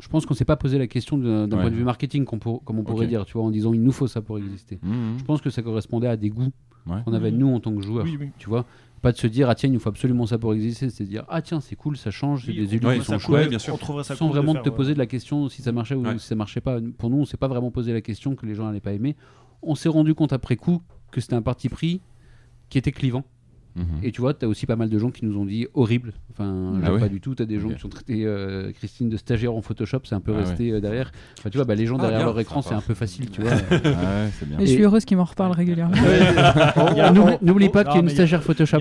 je 0.00 0.08
pense 0.08 0.26
qu'on 0.26 0.34
s'est 0.34 0.44
pas 0.44 0.56
posé 0.56 0.76
la 0.78 0.88
question 0.88 1.16
d'un 1.16 1.44
Ouais. 1.44 1.48
point 1.48 1.70
de 1.70 1.76
vue 1.76 1.84
marketing, 1.84 2.24
pour- 2.24 2.64
comme 2.64 2.78
on 2.80 2.82
pourrait 2.84 3.06
dire, 3.06 3.24
tu 3.24 3.34
vois, 3.34 3.44
en 3.44 3.50
disant 3.50 3.72
il 3.72 3.82
nous 3.82 3.92
faut 3.92 4.08
ça 4.08 4.20
pour 4.20 4.38
exister. 4.38 4.78
Mhm. 4.82 5.18
Je 5.18 5.24
pense 5.24 5.40
que 5.40 5.48
ça 5.50 5.62
correspondait 5.62 6.08
à 6.08 6.16
des 6.16 6.30
goûts 6.30 6.50
Ouais. 6.86 7.02
qu'on 7.04 7.12
avait 7.12 7.30
nous 7.30 7.52
en 7.54 7.60
tant 7.60 7.74
que 7.74 7.82
joueurs. 7.82 8.04
oui 8.04 8.16
oui 8.18 8.30
Tu 8.38 8.48
vois, 8.48 8.64
pas 9.02 9.12
de 9.12 9.16
se 9.18 9.26
dire 9.26 9.48
ah 9.50 9.54
tiens 9.54 9.68
il 9.68 9.72
nous 9.72 9.78
faut 9.80 9.88
absolument 9.90 10.26
ça 10.26 10.38
pour 10.38 10.54
exister, 10.54 10.90
c'est 10.90 11.04
de 11.04 11.08
dire 11.08 11.24
ah 11.28 11.42
tiens 11.42 11.60
c'est 11.60 11.76
cool, 11.76 11.96
ça 11.96 12.10
change, 12.10 12.46
c'est 12.46 12.52
Oui, 12.52 12.66
des 12.66 12.76
trouverait 12.78 12.98
qui 12.98 13.04
sont 13.04 13.18
chouettes. 13.18 13.48
bien 13.50 13.58
sûr. 13.58 13.74
on 13.74 13.78
trouverait 13.78 14.04
ça 14.04 14.16
sans 14.16 14.26
cool 14.26 14.36
vraiment 14.36 14.52
faire, 14.54 14.62
te 14.62 14.70
poser 14.70 14.94
de 14.94 14.98
la 14.98 15.06
question 15.06 15.48
si 15.48 15.62
ça 15.62 15.70
marchait 15.72 15.94
ou 15.94 16.02
Ouais. 16.04 16.18
si 16.18 16.26
ça 16.26 16.34
marchait 16.34 16.60
pas. 16.60 16.78
Pour 16.96 17.10
nous, 17.10 17.18
on 17.18 17.24
s'est 17.24 17.36
pas 17.36 17.48
vraiment 17.48 17.70
posé 17.70 17.92
la 17.92 18.00
question 18.00 18.34
que 18.34 18.46
les 18.46 18.54
gens 18.54 18.64
n'allaient 18.66 18.80
pas 18.80 18.92
aimer. 18.92 19.16
On 19.62 19.74
s'est 19.74 19.88
rendu 19.88 20.14
compte 20.14 20.32
après 20.32 20.56
coup 20.56 20.82
que 21.10 21.20
c'était 21.20 21.34
un 21.34 21.42
parti 21.42 21.68
pris 21.68 22.00
qui 22.70 22.78
était 22.78 22.92
clivant. 22.92 23.24
Mhm. 23.78 23.84
Et 24.02 24.10
tu 24.12 24.20
vois, 24.20 24.34
tu 24.34 24.44
as 24.44 24.48
aussi 24.48 24.66
pas 24.66 24.76
mal 24.76 24.88
de 24.90 24.98
gens 24.98 25.10
qui 25.10 25.24
nous 25.24 25.38
ont 25.38 25.44
dit 25.44 25.66
horrible. 25.74 26.12
Enfin, 26.32 26.80
Ah 26.84 26.92
ouais 26.92 26.98
pas 27.00 27.08
du 27.08 27.20
tout. 27.20 27.34
Tu 27.34 27.42
as 27.42 27.46
des 27.46 27.58
gens 27.60 27.68
qui 27.70 27.86
ont 27.86 27.88
traité 27.88 28.24
euh, 28.26 28.72
Christine 28.72 29.08
de 29.08 29.16
stagiaire 29.16 29.52
en 29.54 29.62
Photoshop, 29.62 30.00
c'est 30.04 30.14
un 30.14 30.20
peu 30.20 30.32
Ah 30.34 30.40
resté 30.40 30.70
euh, 30.72 30.80
derrière. 30.80 31.12
Enfin, 31.38 31.50
tu 31.50 31.58
vois, 31.58 31.64
bah, 31.64 31.74
les 31.74 31.86
gens 31.86 31.96
Ah, 31.98 32.02
derrière 32.02 32.18
bien, 32.18 32.26
leur 32.26 32.40
écran, 32.40 32.60
c'est 32.62 32.74
un 32.74 32.80
peu 32.80 32.94
facile, 32.94 33.30
tu 33.30 33.40
vois. 33.40 33.50
Ah 33.52 33.54
ouais, 33.74 34.30
c'est 34.38 34.48
bien. 34.48 34.58
Et 34.58 34.66
je 34.66 34.72
suis 34.72 34.82
heureuse 34.82 35.04
qu'il 35.04 35.16
m'en 35.16 35.24
reparle 35.24 35.52
régulièrement. 35.52 35.94
N'oublie- 37.42 37.68
pas 37.68 37.84
qu'il 37.84 37.94
y 37.94 37.98
a 37.98 38.00
une 38.00 38.08
stagiaire 38.08 38.42
Photoshop. 38.42 38.78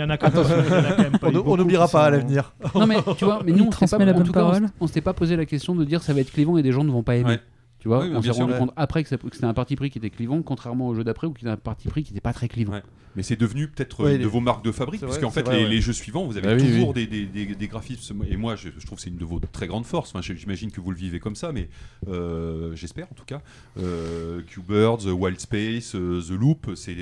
On 1.24 1.58
n'oubliera 1.58 1.88
pas 1.88 2.06
à 2.06 2.10
l'avenir. 2.10 2.54
Non, 2.76 2.88
mais 2.88 2.96
tu 3.18 3.26
vois, 3.26 3.42
mais 3.46 3.52
nous, 3.52 3.70
on 4.80 4.88
s'était 4.88 5.02
pas 5.02 5.14
posé 5.14 5.36
la 5.36 5.46
question 5.46 5.76
de 5.76 5.84
dire 5.86 6.02
ça 6.02 6.14
va 6.14 6.22
être 6.22 6.32
clivant 6.32 6.58
et 6.58 6.64
des 6.64 6.72
gens 6.72 6.84
ne 6.84 6.92
vont 6.92 7.04
pas 7.04 7.16
aimer. 7.16 7.38
Tu 7.80 7.88
vois, 7.90 8.00
Oui, 8.00 8.08
on 8.08 8.20
bien 8.20 8.22
s'est 8.22 8.34
sûr, 8.34 8.36
rendu 8.46 8.54
ouais. 8.54 8.60
compte 8.60 8.72
après 8.76 9.04
que, 9.04 9.10
c'était 9.10 9.46
un 9.46 9.54
parti 9.54 9.76
pris 9.76 9.90
qui 9.92 10.00
était 10.00 10.10
clivant, 10.10 10.42
contrairement 10.42 10.88
au 10.88 10.96
jeu 10.96 11.04
d'après 11.04 11.28
où 11.28 11.32
qui 11.34 11.44
était 11.44 11.52
un 11.52 11.58
parti 11.58 11.88
pris 11.88 12.04
qui 12.04 12.12
n'était 12.12 12.22
pas 12.22 12.34
très 12.34 12.48
clivant. 12.48 12.74
Ouais. 12.74 12.84
Mais 13.16 13.24
c'est 13.24 13.36
devenu 13.36 13.68
peut-être 13.68 14.04
Ouais, 14.04 14.12
une 14.12 14.18
les- 14.20 14.24
de 14.26 14.30
vos 14.30 14.40
marques 14.42 14.64
de 14.64 14.72
fabrique, 14.72 15.00
C'est 15.00 15.06
puisque 15.08 15.22
vrai, 15.22 15.28
en 15.28 15.32
fait, 15.32 15.42
vrai, 15.42 15.58
les, 15.58 15.64
ouais. 15.64 15.70
les 15.70 15.82
jeux 15.82 15.94
suivants, 15.94 16.26
vous 16.28 16.38
avez 16.38 16.48
Bah 16.48 16.58
toujours 16.58 16.90
oui. 16.90 16.94
Des, 16.94 17.08
des, 17.08 17.26
des, 17.46 17.56
des 17.56 17.68
graphismes. 17.68 18.24
Et 18.30 18.38
moi, 18.38 18.56
je, 18.56 18.70
je 18.78 18.86
trouve 18.86 18.98
que 18.98 19.02
c'est 19.04 19.10
une 19.10 19.18
de 19.18 19.26
vos 19.26 19.40
très 19.40 19.66
grandes 19.66 19.86
forces. 19.88 20.14
Enfin, 20.16 20.22
J'imagine 20.22 20.70
que 20.72 20.80
vous 20.82 20.92
le 20.92 20.98
vivez 20.98 21.20
comme 21.20 21.36
ça, 21.36 21.52
mais 21.52 21.68
euh, 22.08 22.76
j'espère 22.76 23.08
en 23.12 23.16
tout 23.16 23.26
cas. 23.26 23.42
Euh, 23.80 24.42
Q-Birds, 24.44 25.08
Wild 25.08 25.40
Space, 25.40 25.96
euh, 25.96 26.22
The 26.22 26.32
Loop, 26.32 26.72
c'est 26.76 26.96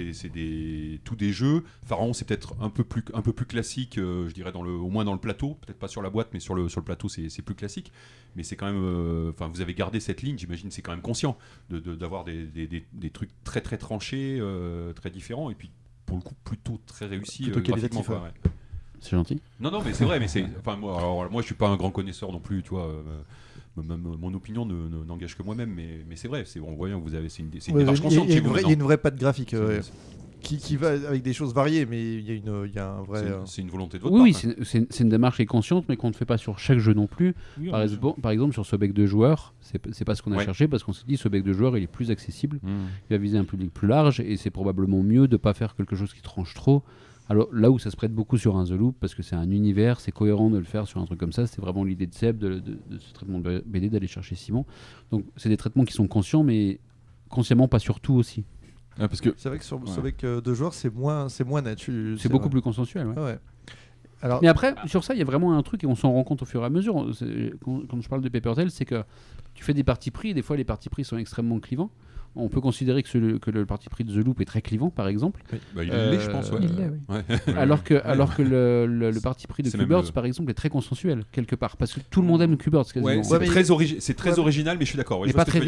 tous 1.03 1.15
des 1.15 1.33
jeux. 1.33 1.63
Pharaon, 1.85 2.13
c'est 2.13 2.25
peut-être 2.25 2.55
un 2.61 2.69
peu 2.69 2.83
plus, 2.85 3.03
un 3.13 3.21
peu 3.21 3.33
plus 3.33 3.45
classique, 3.45 3.97
euh, 3.97 4.27
je 4.29 4.33
dirais, 4.33 4.51
dans 4.53 4.63
le, 4.63 4.71
au 4.71 4.89
moins 4.89 5.03
dans 5.03 5.13
le 5.13 5.19
plateau. 5.19 5.57
Peut-être 5.65 5.79
pas 5.79 5.87
sur 5.89 6.01
la 6.01 6.09
boîte, 6.09 6.29
mais 6.33 6.39
sur 6.39 6.55
le, 6.55 6.69
sur 6.69 6.79
le 6.79 6.85
plateau, 6.85 7.09
c'est 7.09 7.41
plus 7.41 7.55
classique. 7.55 7.91
Mais 8.35 8.43
c'est 8.43 8.55
quand 8.55 8.65
même. 8.65 8.83
euh, 8.83 9.31
Enfin, 9.31 9.47
vous 9.47 9.61
avez 9.61 9.73
gardé 9.73 9.99
cette 9.99 10.21
ligne, 10.21 10.37
j'imagine, 10.37 10.69
c'est 10.71 10.81
quand 10.81 10.91
même 10.91 11.01
conscient 11.01 11.37
de- 11.69 11.79
de- 11.79 11.95
d'avoir 11.95 12.23
des, 12.25 12.43
des, 12.45 12.67
des- 12.67 12.85
des 12.93 13.09
trucs 13.09 13.29
très 13.43 13.61
très 13.61 13.77
tranchés, 13.77 14.37
euh, 14.39 14.93
très 14.93 15.09
différents, 15.09 15.49
et 15.49 15.55
puis 15.55 15.69
pour 16.05 16.17
le 16.17 16.23
coup 16.23 16.35
plutôt 16.43 16.79
très 16.85 17.05
réussi 17.05 17.43
Plutôt 17.43 17.59
euh, 17.59 17.63
graphiquement, 17.63 18.03
quoi, 18.03 18.15
ouais. 18.17 18.23
ouais. 18.23 18.51
C'est 19.01 19.11
gentil. 19.11 19.39
Non, 19.59 19.71
non, 19.71 19.81
mais 19.83 19.93
c'est 19.93 20.05
vrai, 20.05 20.19
mais 20.19 20.27
c'est. 20.27 20.45
Enfin, 20.59 20.75
moi, 20.77 20.97
alors, 20.97 21.29
moi, 21.31 21.41
je 21.41 21.45
suis 21.47 21.55
pas 21.55 21.67
un 21.67 21.75
grand 21.77 21.91
connaisseur 21.91 22.31
non 22.31 22.39
plus, 22.39 22.63
tu 22.63 22.69
vois. 22.69 22.87
euh, 22.87 23.01
m- 23.77 23.83
m- 23.91 24.15
mon 24.19 24.33
opinion 24.33 24.65
ne- 24.65 24.73
ne- 24.87 25.03
n'engage 25.05 25.37
que 25.37 25.43
moi-même, 25.43 25.69
mais, 25.73 26.03
mais 26.07 26.15
c'est 26.15 26.27
vrai. 26.27 26.43
C'est 26.45 26.59
on 26.59 26.73
voit 26.75 26.87
bien 26.87 26.97
que 26.99 27.03
vous 27.03 27.13
avez. 27.15 27.29
C'est 27.29 27.43
une, 27.43 27.51
c'est 27.59 27.71
une 27.71 27.77
Ouais, 27.77 27.83
démarche 27.83 27.99
Il 27.99 28.03
y 28.03 28.05
a- 28.05 28.09
consciente 28.09 28.25
il 28.27 28.31
y, 28.31 28.35
a 28.35 28.37
une 28.39 28.47
vraie- 28.47 28.61
il 28.61 28.63
y 28.63 28.65
a 28.65 28.67
maintenant. 28.69 28.73
une 28.81 28.83
vraie 28.87 28.97
patte 28.97 29.15
graphique 29.17 29.49
C'est- 29.51 29.91
qui, 30.41 30.57
qui 30.57 30.75
va 30.77 30.89
avec 30.89 31.23
des 31.23 31.33
choses 31.33 31.53
variées, 31.53 31.85
mais 31.85 32.15
il 32.15 32.21
y 32.27 32.31
a, 32.31 32.33
une, 32.35 32.63
il 32.67 32.73
y 32.73 32.79
a 32.79 32.91
un 32.91 33.01
vrai. 33.03 33.19
C'est 33.21 33.31
euh, 33.31 33.45
c'est 33.45 33.61
une 33.61 33.69
volonté 33.69 33.97
de 33.97 34.03
votre 34.03 34.15
Oui, 34.15 34.21
oui, 34.21 34.31
part. 34.33 34.41
hein. 34.45 34.53
c'est 34.59 34.63
c'est 34.65 34.77
une, 34.79 34.87
c'est 34.89 35.07
démarche 35.07 35.37
qui 35.37 35.41
est 35.43 35.45
consciente, 35.47 35.85
mais 35.89 35.97
qu'on 35.97 36.09
ne 36.09 36.13
fait 36.13 36.25
pas 36.25 36.37
sur 36.37 36.59
chaque 36.59 36.79
jeu 36.79 36.93
non 36.93 37.07
plus. 37.07 37.33
Oui, 37.59 37.69
Par 37.69 37.79
on- 37.79 37.83
exemple, 37.83 38.21
par 38.21 38.31
exemple, 38.31 38.53
sur 38.53 38.65
ce 38.65 38.75
bec 38.75 38.93
de 38.93 39.05
joueurs, 39.05 39.53
c'est 39.61 39.81
c'est 39.93 40.05
pas 40.05 40.15
ce 40.15 40.21
qu'on 40.21 40.31
a 40.33 40.37
Ouais. 40.37 40.45
cherché 40.45 40.67
parce 40.67 40.83
qu'on 40.83 40.93
s'est 40.93 41.05
dit 41.07 41.17
ce 41.17 41.27
bec 41.29 41.43
de 41.43 41.53
joueurs 41.53 41.77
il 41.77 41.83
est 41.83 41.87
plus 41.87 42.11
accessible, 42.11 42.59
Mhm. 42.63 42.71
il 43.09 43.13
va 43.13 43.17
viser 43.17 43.37
un 43.37 43.45
public 43.45 43.73
plus 43.73 43.87
large 43.87 44.19
et 44.19 44.37
c'est 44.37 44.51
probablement 44.51 45.01
mieux 45.03 45.27
de 45.27 45.37
pas 45.37 45.53
faire 45.53 45.75
quelque 45.75 45.95
chose 45.95 46.13
qui 46.13 46.21
tranche 46.21 46.53
trop 46.53 46.83
Alors 47.27 47.47
là 47.51 47.71
où 47.71 47.79
ça 47.79 47.89
se 47.89 47.95
prête 47.95 48.13
beaucoup 48.13 48.37
sur 48.37 48.55
un 48.55 48.65
The 48.65 48.71
Loop, 48.77 48.97
parce 48.99 49.15
que 49.15 49.23
c'est 49.23 49.35
un 49.35 49.49
univers, 49.49 49.99
c'est 49.99 50.11
cohérent 50.11 50.51
de 50.51 50.59
le 50.59 50.63
faire 50.63 50.85
sur 50.87 51.01
un 51.01 51.05
truc 51.07 51.19
comme 51.19 51.31
ça, 51.31 51.47
c'était 51.47 51.59
vraiment 51.61 51.83
l'idée 51.83 52.05
de 52.05 52.13
Seb, 52.13 52.37
de, 52.37 52.59
de- 52.59 52.77
de 52.87 52.99
ce 52.99 53.11
traitement 53.13 53.39
de 53.39 53.63
BD, 53.65 53.89
d'aller 53.89 54.05
chercher 54.05 54.35
Simon. 54.35 54.63
Donc 55.09 55.25
c'est 55.35 55.49
des 55.49 55.57
traitements 55.57 55.85
qui 55.85 55.93
sont 55.93 56.07
conscients, 56.07 56.43
mais 56.43 56.79
consciemment 57.29 57.67
pas 57.67 57.79
sur 57.79 57.99
tout 57.99 58.13
aussi. 58.13 58.43
Ah, 58.99 59.07
parce 59.07 59.21
que 59.21 59.29
C'est 59.37 59.49
vrai 59.49 59.57
que 59.59 59.65
sur, 59.65 59.77
Ouais. 59.81 59.97
avec 59.99 60.23
euh, 60.23 60.41
deux 60.41 60.53
joueurs, 60.53 60.73
c'est 60.73 60.93
moins, 60.93 61.27
c'est 61.29 61.43
moins 61.43 61.61
C'est 62.17 62.29
beaucoup 62.29 62.43
vrai. 62.45 62.51
plus 62.51 62.61
consensuel. 62.61 63.07
ouais. 63.07 63.37
Alors, 64.21 64.39
Mais 64.41 64.47
après, 64.47 64.73
sur 64.87 65.03
ça, 65.03 65.13
il 65.13 65.19
y 65.19 65.21
a 65.21 65.25
vraiment 65.25 65.55
un 65.57 65.61
truc 65.61 65.83
et 65.83 65.87
on 65.87 65.95
s'en 65.95 66.11
rend 66.11 66.23
compte 66.23 66.41
au 66.41 66.45
fur 66.45 66.61
et 66.63 66.65
à 66.65 66.69
mesure. 66.69 66.95
Quand, 67.63 67.81
quand 67.87 68.01
je 68.01 68.09
parle 68.09 68.21
de 68.21 68.29
Paper 68.29 68.53
c'est 68.69 68.85
que 68.85 69.03
tu 69.53 69.63
fais 69.63 69.73
des 69.73 69.83
partis 69.83 70.09
pris 70.11 70.29
et 70.29 70.33
des 70.33 70.41
fois 70.41 70.55
les 70.57 70.63
partis 70.63 70.89
pris 70.89 71.03
sont 71.03 71.17
extrêmement 71.17 71.59
clivants. 71.59 71.91
On 72.37 72.49
peut 72.49 72.61
considérer 72.61 73.01
que, 73.03 73.09
ce- 73.09 73.37
que 73.37 73.49
le 73.51 73.65
parti 73.65 73.87
pris 73.89 74.03
de 74.03 74.11
The 74.13 74.25
Loop 74.25 74.41
est 74.41 74.45
très 74.45 74.61
clivant, 74.61 74.89
par 74.89 75.07
exemple. 75.07 75.41
Bah, 75.73 75.83
il 75.83 75.91
Euh, 75.91 76.11
l'est, 76.11 76.19
je 76.19 76.29
pense. 76.29 76.51
Ouais. 76.51 76.59
il 76.61 76.75
l'est, 76.75 76.89
oui. 76.89 76.97
Ouais. 77.07 77.23
Alors 77.57 77.83
que, 77.83 77.95
alors 78.03 78.35
que 78.35 78.41
le, 78.41 78.85
le- 78.85 79.11
le 79.11 79.19
parti 79.21 79.47
pris 79.47 79.63
de 79.63 79.69
Q-Birds, 79.69 80.03
le- 80.07 80.11
par 80.11 80.25
exemple, 80.25 80.51
est 80.51 80.55
très 80.55 80.69
consensuel, 80.69 81.23
quelque 81.31 81.55
part. 81.55 81.77
Parce 81.77 81.93
que 81.93 81.99
tout 82.09 82.21
le 82.21 82.27
monde 82.27 82.41
aime 82.41 82.57
Q-Birds, 82.57 82.85
quasiment. 82.91 83.23
C'est 83.23 83.39
très, 83.45 83.63
origi- 83.71 83.97
c'est 83.99 84.13
très 84.13 84.29
Ouais, 84.31 84.35
mais- 84.35 84.41
original, 84.41 84.77
mais 84.77 84.85
je 84.85 84.89
suis 84.89 84.97
d'accord. 84.97 85.19
ouais, 85.21 85.31
pas 85.33 85.45
très 85.45 85.61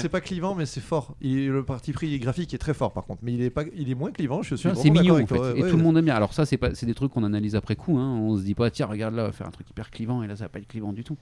c'est 0.00 0.08
pas 0.08 0.20
clivant, 0.20 0.54
mais 0.54 0.66
c'est 0.66 0.80
fort. 0.80 1.16
Il- 1.20 1.48
le 1.50 1.64
parti 1.64 1.92
pris 1.92 2.18
graphique 2.18 2.54
est 2.54 2.58
très 2.58 2.74
fort, 2.74 2.92
par 2.92 3.04
contre. 3.04 3.20
Mais 3.22 3.32
il 3.32 3.42
est, 3.42 3.50
pas, 3.50 3.64
il 3.76 3.90
est, 3.90 3.94
moins 3.94 4.12
clivant, 4.12 4.42
je 4.42 4.54
suis 4.54 4.68
vraiment 4.68 4.82
C'est 4.82 4.90
mignon 4.90 5.14
en 5.22 5.26
fait, 5.26 5.36
et 5.56 5.62
tout 5.70 5.76
le 5.76 5.82
monde 5.82 5.96
aime 5.98 6.04
bien. 6.04 6.14
Alors 6.14 6.32
ça, 6.32 6.44
c'est 6.46 6.84
des 6.84 6.94
trucs 6.94 7.12
qu'on 7.12 7.24
analyse 7.24 7.56
après 7.56 7.76
coup. 7.76 7.98
Hein. 7.98 8.18
On 8.20 8.36
se 8.36 8.42
dit 8.42 8.54
pas, 8.54 8.70
tiens, 8.70 8.86
regarde 8.86 9.14
là, 9.14 9.22
on 9.24 9.26
va 9.26 9.32
faire 9.32 9.46
un 9.46 9.50
truc 9.50 9.68
hyper 9.70 9.90
clivant, 9.90 10.22
et 10.22 10.26
là, 10.26 10.36
ça 10.36 10.44
va 10.44 10.48
pas 10.48 10.58
être 10.58 10.68
clivant 10.68 10.92
du 10.92 11.04
tout. 11.04 11.16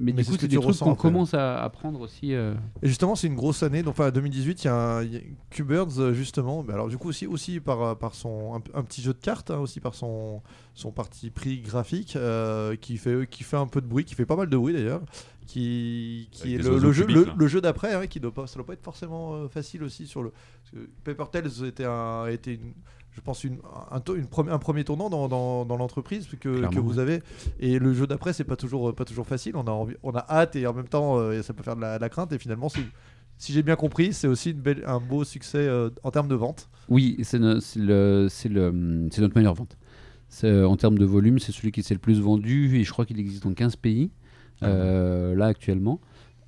Mais, 0.00 0.12
Mais 0.14 0.22
du 0.22 0.30
coup, 0.30 0.36
c'est 0.40 0.48
des 0.48 0.56
trucs 0.58 0.78
qu'on 0.78 0.94
commence 0.94 1.34
à, 1.34 1.62
à 1.62 1.68
prendre 1.68 2.00
aussi. 2.00 2.32
euh, 2.34 2.54
Et 2.82 2.88
justement, 2.88 3.14
c'est 3.14 3.26
une 3.26 3.34
grosse 3.34 3.62
année. 3.62 3.82
Donc, 3.82 3.92
enfin, 3.92 4.10
2018, 4.10 4.64
il 4.64 4.66
y 4.66 4.68
a, 4.68 4.74
un, 4.74 5.02
y 5.02 5.16
a 5.18 5.20
Q-Birds, 5.50 5.98
euh, 5.98 6.14
justement. 6.14 6.62
Mais 6.66 6.72
alors, 6.72 6.88
du 6.88 6.96
coup, 6.96 7.08
aussi, 7.10 7.26
aussi 7.26 7.60
par, 7.60 7.82
euh, 7.82 7.94
par 7.94 8.14
son, 8.14 8.54
un, 8.54 8.78
un 8.78 8.82
petit 8.82 9.02
jeu 9.02 9.12
de 9.12 9.18
cartes, 9.18 9.50
hein, 9.50 9.58
aussi 9.58 9.78
par 9.78 9.94
son, 9.94 10.40
son 10.74 10.90
parti 10.90 11.28
pris 11.28 11.60
graphique, 11.60 12.16
euh, 12.16 12.76
qui, 12.76 12.96
fait, 12.96 13.28
qui 13.28 13.44
fait 13.44 13.58
un 13.58 13.66
peu 13.66 13.82
de 13.82 13.86
bruit, 13.86 14.04
qui 14.06 14.14
fait 14.14 14.24
pas 14.26 14.36
mal 14.36 14.48
de 14.48 14.56
bruit 14.56 14.72
d'ailleurs. 14.72 15.02
Qui, 15.46 16.28
qui 16.30 16.54
est 16.54 16.58
le, 16.58 16.92
jeu, 16.92 17.04
cubiques, 17.04 17.26
le, 17.36 17.48
jeu 17.48 17.60
d'après, 17.60 17.92
hein, 17.92 18.06
qui 18.06 18.20
doit 18.20 18.32
pas, 18.32 18.46
ça 18.46 18.54
doit 18.54 18.64
pas 18.66 18.74
être 18.74 18.84
forcément 18.84 19.34
euh, 19.34 19.48
facile 19.48 19.82
aussi 19.82 20.06
sur 20.06 20.22
le. 20.22 20.30
parce 20.30 20.70
que 20.70 20.88
Paper 21.02 21.24
Tales 21.32 21.66
était, 21.66 21.86
un, 21.86 22.26
était 22.28 22.54
une, 22.54 22.72
je 23.12 23.20
pense, 23.20 23.44
une, 23.44 23.58
un, 23.90 24.00
une 24.14 24.58
premier 24.58 24.84
tournant 24.84 25.10
dans, 25.10 25.28
dans, 25.28 25.64
dans 25.64 25.76
l'entreprise 25.76 26.26
que, 26.40 26.48
vous 26.78 26.98
avez. 26.98 27.22
Et 27.58 27.78
le 27.78 27.92
jeu 27.92 28.06
d'après, 28.06 28.32
c'est 28.32 28.44
pas 28.44 28.56
toujours, 28.56 28.94
pas 28.94 29.04
toujours 29.04 29.26
facile. 29.26 29.56
On 29.56 29.66
a, 29.66 29.70
envie, 29.70 29.94
on 30.02 30.12
a 30.12 30.24
hâte 30.28 30.56
et 30.56 30.66
en 30.66 30.72
même 30.74 30.88
temps, 30.88 31.18
euh, 31.18 31.42
ça 31.42 31.52
peut 31.52 31.62
faire 31.62 31.76
de 31.76 31.80
la, 31.80 31.96
de 31.96 32.00
la 32.02 32.08
crainte. 32.08 32.32
Et 32.32 32.38
finalement, 32.38 32.68
si 32.68 33.52
j'ai 33.52 33.62
bien 33.62 33.76
compris, 33.76 34.12
c'est 34.12 34.28
aussi 34.28 34.50
une 34.50 34.60
belle, 34.60 34.82
un 34.86 35.00
beau 35.00 35.24
succès 35.24 35.58
euh, 35.58 35.88
en 36.02 36.10
termes 36.10 36.28
de 36.28 36.34
vente. 36.34 36.68
Oui, 36.88 37.16
c'est 37.22 37.38
notre 37.38 39.34
meilleure 39.34 39.54
vente. 39.54 39.76
Euh, 40.44 40.64
En 40.64 40.76
termes 40.76 40.98
de 40.98 41.04
volume, 41.04 41.38
c'est 41.38 41.50
celui 41.50 41.72
qui 41.72 41.82
s'est 41.82 41.94
le 41.94 42.00
plus 42.00 42.20
vendu 42.20 42.78
et 42.78 42.84
je 42.84 42.92
crois 42.92 43.06
qu'il 43.06 43.18
existe 43.18 43.42
dans 43.42 43.52
15 43.52 43.76
pays 43.76 44.10
euh, 44.62 45.34
là 45.34 45.46
actuellement. 45.46 46.00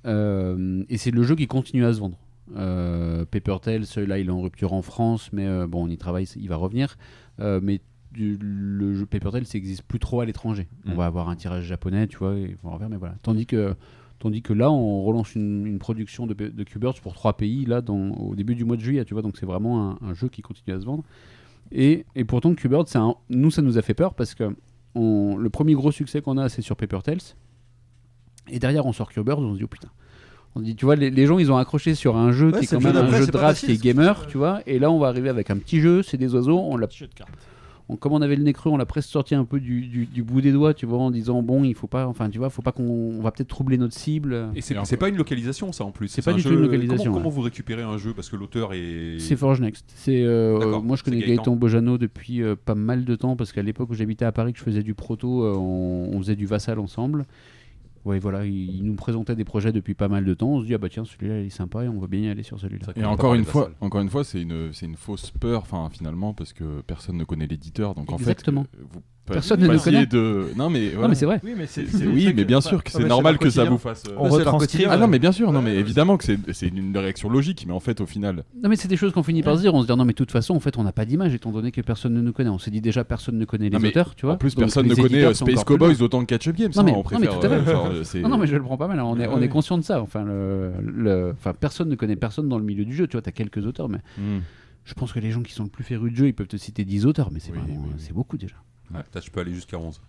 Et 0.05 0.97
c'est 0.97 1.11
le 1.11 1.23
jeu 1.23 1.35
qui 1.35 1.47
continue 1.47 1.83
à 1.83 1.93
se 1.93 1.99
vendre. 1.99 2.17
Euh, 2.55 3.25
Paper 3.25 3.57
Tales, 3.61 3.85
là 4.07 4.19
il 4.19 4.27
est 4.27 4.31
en 4.31 4.41
rupture 4.41 4.73
en 4.73 4.81
France, 4.81 5.29
mais 5.33 5.45
euh, 5.47 5.67
bon, 5.67 5.85
on 5.85 5.89
y 5.89 5.97
travaille, 5.97 6.27
il 6.35 6.47
va 6.49 6.55
revenir. 6.55 6.97
Euh, 7.39 7.59
mais 7.63 7.81
du- 8.11 8.37
le 8.39 8.93
jeu 8.93 9.05
Paper 9.07 9.31
Tales, 9.31 9.43
n'existe 9.53 9.81
plus 9.83 9.99
trop 9.99 10.21
à 10.21 10.25
l'étranger. 10.25 10.67
On 10.85 10.91
Mm. 10.91 10.95
va 10.97 11.05
avoir 11.07 11.29
un 11.29 11.35
tirage 11.35 11.63
japonais, 11.65 12.07
tu 12.07 12.17
vois, 12.17 12.35
et 12.35 12.55
on 12.63 12.67
va 12.67 12.73
revenir, 12.75 12.89
mais 12.89 12.97
voilà. 12.97 13.15
Tandis 13.23 13.45
que, 13.47 13.75
tandis 14.19 14.41
que 14.43 14.53
là, 14.53 14.71
on 14.71 15.01
relance 15.03 15.33
une, 15.35 15.65
une 15.65 15.79
production 15.79 16.27
de, 16.27 16.33
de 16.33 16.63
Q-Birds 16.63 17.01
pour 17.01 17.13
trois 17.13 17.35
pays, 17.35 17.65
là, 17.65 17.81
dans, 17.81 18.11
au 18.11 18.35
début 18.35 18.53
du 18.55 18.65
mois 18.65 18.75
de 18.77 18.81
juillet, 18.81 19.03
tu 19.03 19.13
vois, 19.15 19.23
donc 19.23 19.35
c'est 19.37 19.47
vraiment 19.47 19.91
un, 19.91 19.97
un 20.09 20.13
jeu 20.13 20.29
qui 20.29 20.41
continue 20.43 20.75
à 20.75 20.79
se 20.79 20.85
vendre. 20.85 21.03
Et, 21.71 22.05
et 22.15 22.23
pourtant, 22.23 22.53
Q-Birds, 22.53 22.85
un- 22.95 23.15
nous, 23.29 23.49
ça 23.49 23.61
nous 23.63 23.79
a 23.79 23.81
fait 23.81 23.95
peur 23.95 24.13
parce 24.13 24.35
que 24.35 24.55
on- 24.93 25.35
le 25.35 25.49
premier 25.49 25.73
gros 25.73 25.91
succès 25.91 26.21
qu'on 26.21 26.37
a, 26.37 26.49
c'est 26.49 26.61
sur 26.61 26.75
Paper 26.75 26.99
Tales. 27.03 27.17
Et 28.49 28.59
derrière, 28.59 28.85
on 28.85 28.93
sort 28.93 29.09
Q-Birds, 29.11 29.39
on 29.39 29.53
se 29.53 29.57
dit, 29.57 29.63
oh 29.63 29.67
putain. 29.67 29.89
On 30.55 30.61
dit, 30.61 30.75
tu 30.75 30.85
vois, 30.85 30.95
les, 30.95 31.09
les 31.09 31.25
gens, 31.25 31.39
ils 31.39 31.51
ont 31.51 31.57
accroché 31.57 31.95
sur 31.95 32.15
un 32.15 32.31
jeu 32.31 32.51
Ouais, 32.51 32.59
qui 32.59 32.65
est 32.65 32.67
quand 32.67 32.79
même 32.81 32.95
un 32.95 33.09
jeu 33.09 33.21
c'est 33.21 33.27
de 33.27 33.31
draft 33.31 33.59
facile, 33.61 33.79
qui 33.79 33.89
est 33.89 33.93
gamer, 33.93 34.27
tu 34.27 34.37
vois. 34.37 34.61
Et 34.67 34.77
là, 34.77 34.91
on 34.91 34.99
va 34.99 35.07
arriver 35.07 35.29
avec 35.29 35.49
un 35.49 35.57
petit 35.57 35.79
jeu, 35.79 36.03
c'est 36.03 36.17
des 36.17 36.33
oiseaux, 36.35 36.59
on 36.59 36.77
l'a 36.77 36.87
on- 37.89 37.97
comme 37.97 38.13
on 38.13 38.21
avait 38.21 38.35
le 38.37 38.43
nez 38.43 38.53
creux, 38.53 38.69
on 38.71 38.77
l'a 38.77 38.85
presque 38.85 39.09
sorti 39.09 39.35
un 39.35 39.43
peu 39.43 39.59
du, 39.59 39.81
du- 39.87 40.05
du 40.05 40.23
bout 40.23 40.39
des 40.41 40.51
doigts, 40.53 40.73
tu 40.73 40.85
vois, 40.85 40.99
en 40.99 41.11
disant 41.11 41.41
bon, 41.41 41.63
il 41.65 41.73
faut 41.75 41.87
pas, 41.87 42.07
enfin, 42.07 42.29
tu 42.29 42.37
vois, 42.37 42.49
faut 42.49 42.61
pas 42.61 42.71
qu'on, 42.71 42.83
on 42.83 43.21
va 43.21 43.31
peut-être 43.31 43.49
troubler 43.49 43.77
notre 43.77 43.93
cible. 43.93 44.49
Et 44.55 44.61
c'est 44.61 44.95
pas 44.97 45.09
une 45.09 45.17
localisation, 45.17 45.71
ça 45.73 45.83
en 45.83 45.91
plus. 45.91 46.07
C'est 46.07 46.21
pas 46.21 46.31
un 46.31 46.35
du 46.35 46.43
tout 46.43 46.51
une 46.51 46.61
localisation, 46.61 47.05
Comment, 47.05 47.15
ouais. 47.17 47.21
comment 47.23 47.29
vous 47.29 47.41
récupérez 47.41 47.81
un 47.83 47.97
jeu 47.97 48.13
Parce 48.13 48.29
que 48.29 48.35
l'auteur 48.37 48.73
est. 48.73 49.17
C'est 49.19 49.35
Forge 49.35 49.59
Next. 49.59 49.85
C'est 49.95 50.21
euh, 50.23 50.79
moi 50.81 50.95
je 50.95 51.03
connais 51.03 51.19
Gaëtan. 51.19 51.55
Bojano 51.57 51.97
depuis 51.97 52.41
euh, 52.41 52.55
pas 52.55 52.75
mal 52.75 53.03
de 53.05 53.15
temps 53.15 53.35
parce 53.35 53.51
qu'à 53.51 53.63
l'époque 53.63 53.89
où 53.89 53.95
j'habitais 53.95 54.23
à 54.25 54.31
Paris, 54.31 54.53
que 54.53 54.59
je 54.59 54.63
faisais 54.63 54.83
du 54.83 54.93
proto, 54.93 55.43
euh, 55.43 55.53
on, 55.57 56.09
on 56.13 56.17
faisait 56.19 56.35
du 56.37 56.45
Vassal 56.45 56.79
ensemble. 56.79 57.25
Ouais, 58.05 58.19
voilà, 58.19 58.45
il, 58.45 58.75
il 58.75 58.83
nous 58.83 58.95
présentait 58.95 59.35
des 59.35 59.45
projets 59.45 59.71
depuis 59.71 59.93
pas 59.93 60.07
mal 60.09 60.25
de 60.25 60.33
temps. 60.33 60.49
On 60.49 60.61
se 60.61 60.65
dit 60.65 60.73
ah 60.73 60.77
bah 60.77 60.89
tiens 60.89 61.05
celui-là 61.05 61.39
il 61.39 61.47
est 61.47 61.49
sympa 61.49 61.83
et 61.85 61.87
on 61.87 61.99
va 61.99 62.07
bien 62.07 62.21
y 62.21 62.29
aller 62.29 62.43
sur 62.43 62.59
celui-là. 62.59 62.87
Et 62.95 63.05
encore 63.05 63.33
une 63.33 63.45
fois, 63.45 63.71
encore 63.81 64.01
une 64.01 64.09
fois, 64.09 64.23
c'est 64.23 64.41
une, 64.41 64.73
c'est 64.73 64.85
une 64.85 64.95
fausse 64.97 65.31
peur, 65.31 65.61
enfin 65.61 65.89
finalement, 65.91 66.33
parce 66.33 66.51
que 66.53 66.81
personne 66.81 67.17
ne 67.17 67.23
connaît 67.23 67.47
l'éditeur, 67.47 67.95
donc 67.95 68.11
Exactement. 68.11 68.61
en 68.61 68.63
fait, 68.65 68.77
euh, 68.77 68.85
vous 68.91 69.01
Personne 69.25 69.61
ne 69.61 69.67
nous 69.67 69.73
passiez 69.73 69.91
connaît. 69.93 70.05
de. 70.05 70.47
Non 70.57 70.69
mais 70.69 70.87
Non 70.87 70.91
voilà. 70.95 71.07
mais 71.09 71.15
c'est 71.15 71.25
vrai. 71.25 71.39
Oui, 71.43 71.53
mais 71.57 71.65
c'est. 71.65 71.85
C'est- 71.87 72.05
oui, 72.07 72.33
mais 72.35 72.43
bien 72.43 72.59
sûr 72.59 72.83
que 72.83 72.91
c'est 72.91 73.05
normal 73.07 73.37
que 73.37 73.49
ça 73.49 73.63
vous 73.63 73.77
fasse. 73.77 74.03
euh, 74.09 74.15
On 74.17 74.27
retranscrit. 74.27 74.85
Ah 74.85 74.97
non 74.97 75.07
mais 75.07 75.17
bien 75.19 75.31
sûr, 75.31 75.51
non 75.53 75.61
mais 75.61 75.75
évidemment 75.77 76.17
que 76.17 76.25
c'est 76.25 76.37
c'est 76.51 76.67
une 76.67 76.95
réaction 76.97 77.29
logique, 77.29 77.63
mais 77.65 77.73
en 77.73 77.79
fait 77.79 78.01
au 78.01 78.05
final, 78.05 78.43
Non 78.61 78.67
mais 78.69 78.75
c'est 78.75 78.89
des 78.89 78.97
choses 78.97 79.13
qu'on 79.13 79.23
finit 79.23 79.41
par 79.41 79.55
se 79.55 79.61
dire. 79.61 79.73
On 79.73 79.81
se 79.81 79.87
dit 79.87 79.93
non 79.97 80.03
mais 80.03 80.11
de 80.11 80.17
toute 80.17 80.31
façon 80.31 80.55
en 80.55 80.59
fait 80.59 80.77
on 80.77 80.83
n'a 80.83 80.91
pas 80.91 81.05
d'image 81.05 81.33
étant 81.33 81.51
donné 81.51 81.71
que 81.71 81.79
personne 81.81 82.13
ne 82.13 82.21
nous 82.21 82.33
connaît. 82.33 82.49
On 82.49 82.59
s'est 82.59 82.71
dit 82.71 82.81
déjà 82.81 83.03
personne 83.05 83.37
ne 83.37 83.45
connaît 83.45 83.69
les 83.69 83.77
Non, 83.79 83.87
auteurs, 83.87 84.13
tu 84.15 84.25
vois. 84.25 84.35
en 84.35 84.37
plus 84.37 84.55
Donc, 84.55 84.63
personne 84.65 84.87
ne 84.87 84.95
connaît 84.95 85.23
euh, 85.23 85.33
Space 85.33 85.63
Cowboys 85.63 86.01
autant 86.01 86.19
que 86.21 86.25
Catch 86.25 86.47
Up 86.49 86.55
Games. 86.57 86.71
Non, 86.75 86.81
hein, 86.81 86.83
mais- 86.85 86.91
on 86.91 87.03
non, 87.13 87.19
mais 87.19 87.27
tout 87.27 87.45
à 87.45 87.49
fait. 87.49 87.71
euh, 87.75 88.03
c'est- 88.03 88.19
Non, 88.21 88.29
non, 88.29 88.37
mais 88.37 88.47
je 88.47 88.55
le 88.57 88.63
prends 88.63 88.77
pas 88.77 88.87
mal. 88.87 88.99
hein. 88.99 89.03
On 89.05 89.17
est, 89.19 89.27
on 89.27 89.41
est 89.41 89.47
conscient 89.49 89.77
de 89.77 89.83
ça. 89.83 90.01
Enfin, 90.01 90.23
le, 90.23 90.71
le- 90.85 91.33
enfin, 91.37 91.53
personne 91.57 91.87
ne 91.87 91.95
connaît 91.95 92.15
personne 92.17 92.49
dans 92.49 92.57
le 92.57 92.65
milieu 92.65 92.83
du 92.85 92.93
jeu. 92.93 93.07
Tu 93.07 93.13
vois, 93.13 93.21
t'as 93.21 93.31
quelques 93.31 93.65
auteurs, 93.65 93.87
mais 93.87 93.99
Hmm. 94.17 94.39
je 94.83 94.93
pense 94.95 95.13
que 95.13 95.19
les 95.19 95.31
gens 95.31 95.41
qui 95.41 95.53
sont 95.53 95.63
le 95.63 95.69
plus 95.69 95.83
férus 95.85 96.11
de 96.11 96.17
jeu, 96.17 96.27
ils 96.27 96.33
peuvent 96.33 96.47
te 96.47 96.57
citer 96.57 96.83
10 96.83 97.05
auteurs, 97.05 97.29
mais 97.31 97.39
c'est 97.39 98.13
beaucoup 98.13 98.37
déjà. 98.37 98.55
Ouais, 98.93 99.01
Peut-être 99.11 99.25
je 99.25 99.31
peux 99.31 99.39
aller 99.41 99.53
jusqu'à 99.53 99.77
11. 99.77 99.99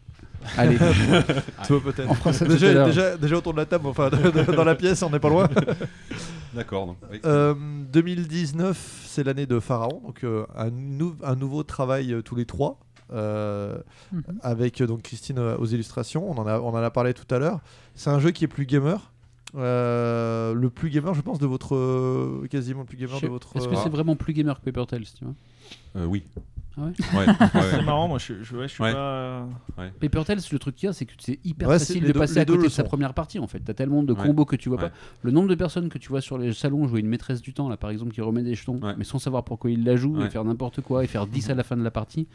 Allez, 0.57 0.77
Toi, 1.67 1.81
peut-être. 1.83 2.09
on 2.11 2.15
fera 2.15 2.33
ça 2.33 2.45
tout 2.45 2.53
à 2.53 2.55
Déjà, 2.55 2.73
l'heure. 2.73 2.87
déjà, 2.87 3.17
déjà 3.17 3.37
autour 3.37 3.53
de 3.53 3.59
la 3.59 3.67
table, 3.67 3.87
enfin 3.87 4.11
de- 4.11 4.31
de- 4.31 4.53
dans 4.53 4.65
la 4.65 4.75
pièce, 4.75 5.03
on 5.03 5.11
n'est 5.11 5.19
pas 5.21 5.29
loin. 5.31 5.49
D'accord. 6.55 6.87
donc, 6.87 6.97
oui. 7.11 7.21
Euh, 7.25 7.55
2019, 7.93 9.05
c'est 9.07 9.25
l'année 9.25 9.47
de 9.47 9.59
Pharaon, 9.61 10.01
donc 10.05 10.23
euh, 10.25 10.45
un, 10.57 10.71
nou- 10.71 11.17
un 11.25 11.35
nouveau 11.37 11.63
travail 11.63 12.13
euh, 12.13 12.23
tous 12.23 12.35
les 12.37 12.45
trois, 12.45 12.79
euh, 13.13 13.79
Mhm. 14.13 14.23
avec 14.43 14.81
euh, 14.81 14.87
donc 14.87 15.03
Christine 15.03 15.39
euh, 15.39 15.57
aux 15.57 15.67
illustrations. 15.67 16.31
On 16.31 16.35
en 16.37 16.47
a, 16.47 16.59
on 16.61 16.69
en 16.69 16.77
a 16.77 16.91
parlé 16.91 17.15
tout 17.15 17.33
à 17.35 17.39
l'heure. 17.39 17.61
C'est 17.95 18.11
un 18.11 18.19
jeu 18.19 18.31
qui 18.31 18.45
est 18.45 18.49
plus 18.49 18.67
gamer. 18.67 19.13
Euh, 19.57 20.53
le 20.53 20.69
plus 20.69 20.91
gamer, 20.91 21.15
je 21.15 21.21
pense, 21.21 21.39
de 21.39 21.47
votre 21.47 21.75
euh, 21.77 22.47
quasiment 22.51 22.81
le 22.81 22.87
plus 22.87 22.97
gamer 22.99 23.17
Je- 23.19 23.27
de 23.27 23.31
votre. 23.31 23.57
Est-ce 23.57 23.69
que 23.69 23.75
euh, 23.75 23.81
c'est 23.83 23.89
vraiment 23.91 24.17
plus 24.17 24.33
gamer 24.33 24.61
que 24.61 24.65
Paper 24.71 24.87
Tales, 24.87 25.05
tu 25.17 25.25
vois? 25.25 25.35
Euh, 25.97 26.07
oui. 26.07 26.25
Ah 26.77 26.81
ouais 26.83 26.87
Ouais, 26.87 27.27
C'est 27.71 27.77
ouais. 27.79 27.83
marrant, 27.85 28.09
moi 28.09 28.19
je, 28.19 28.35
je, 28.43 28.57
ouais, 28.57 28.69
je 28.69 28.73
suis 28.75 28.83
Ouais. 28.83 28.93
pas. 28.93 29.47
Paper 30.01 30.25
Tales, 30.25 30.41
le 30.51 30.59
truc 30.59 30.75
qu'il 30.77 30.87
y 30.87 30.91
a, 30.91 30.93
c'est 30.93 31.07
que 31.07 31.13
c'est 31.19 31.39
hyper 31.45 31.69
Ouais, 31.69 31.79
c'est- 31.79 31.87
facile 31.87 32.03
de 32.03 32.13
deux- 32.13 32.19
passer 32.19 32.39
à 32.39 32.45
côté 32.45 32.65
de 32.65 32.69
sa 32.69 32.85
première 32.85 33.15
partie 33.15 33.39
en 33.39 33.47
fait. 33.47 33.61
T'as 33.61 33.75
tellement 33.75 34.03
de 34.03 34.13
Ouais. 34.13 34.23
combos 34.27 34.45
que 34.45 34.57
tu 34.57 34.69
vois 34.69 34.79
Ouais. 34.79 34.89
pas. 34.89 34.95
Le 35.23 35.31
nombre 35.31 35.49
de 35.49 35.55
personnes 35.55 35.89
que 35.89 35.99
tu 35.99 36.09
vois 36.09 36.21
sur 36.21 36.37
les 36.39 36.53
salons 36.53 36.87
jouer 36.89 37.01
une 37.01 37.09
maîtresse 37.09 37.41
du 37.43 37.53
temps, 37.55 37.69
là 37.69 37.77
par 37.77 37.91
exemple, 37.91 38.13
qui 38.13 38.21
remet 38.21 38.43
des 38.43 38.55
jetons, 38.55 38.81
Ouais. 38.83 38.95
mais 38.97 39.05
sans 39.05 39.19
savoir 39.19 39.45
pourquoi 39.45 39.71
il 39.71 39.85
la 39.85 39.97
joue, 39.97 40.17
Ouais. 40.19 40.27
et 40.27 40.31
faire 40.31 40.45
n'importe 40.45 40.81
quoi, 40.81 41.05
et 41.05 41.07
faire 41.07 41.27
10 41.27 41.49
à 41.51 41.55
la 41.55 41.63
fin 41.63 41.77
de 41.77 41.83
la 41.85 41.91
partie, 41.93 42.27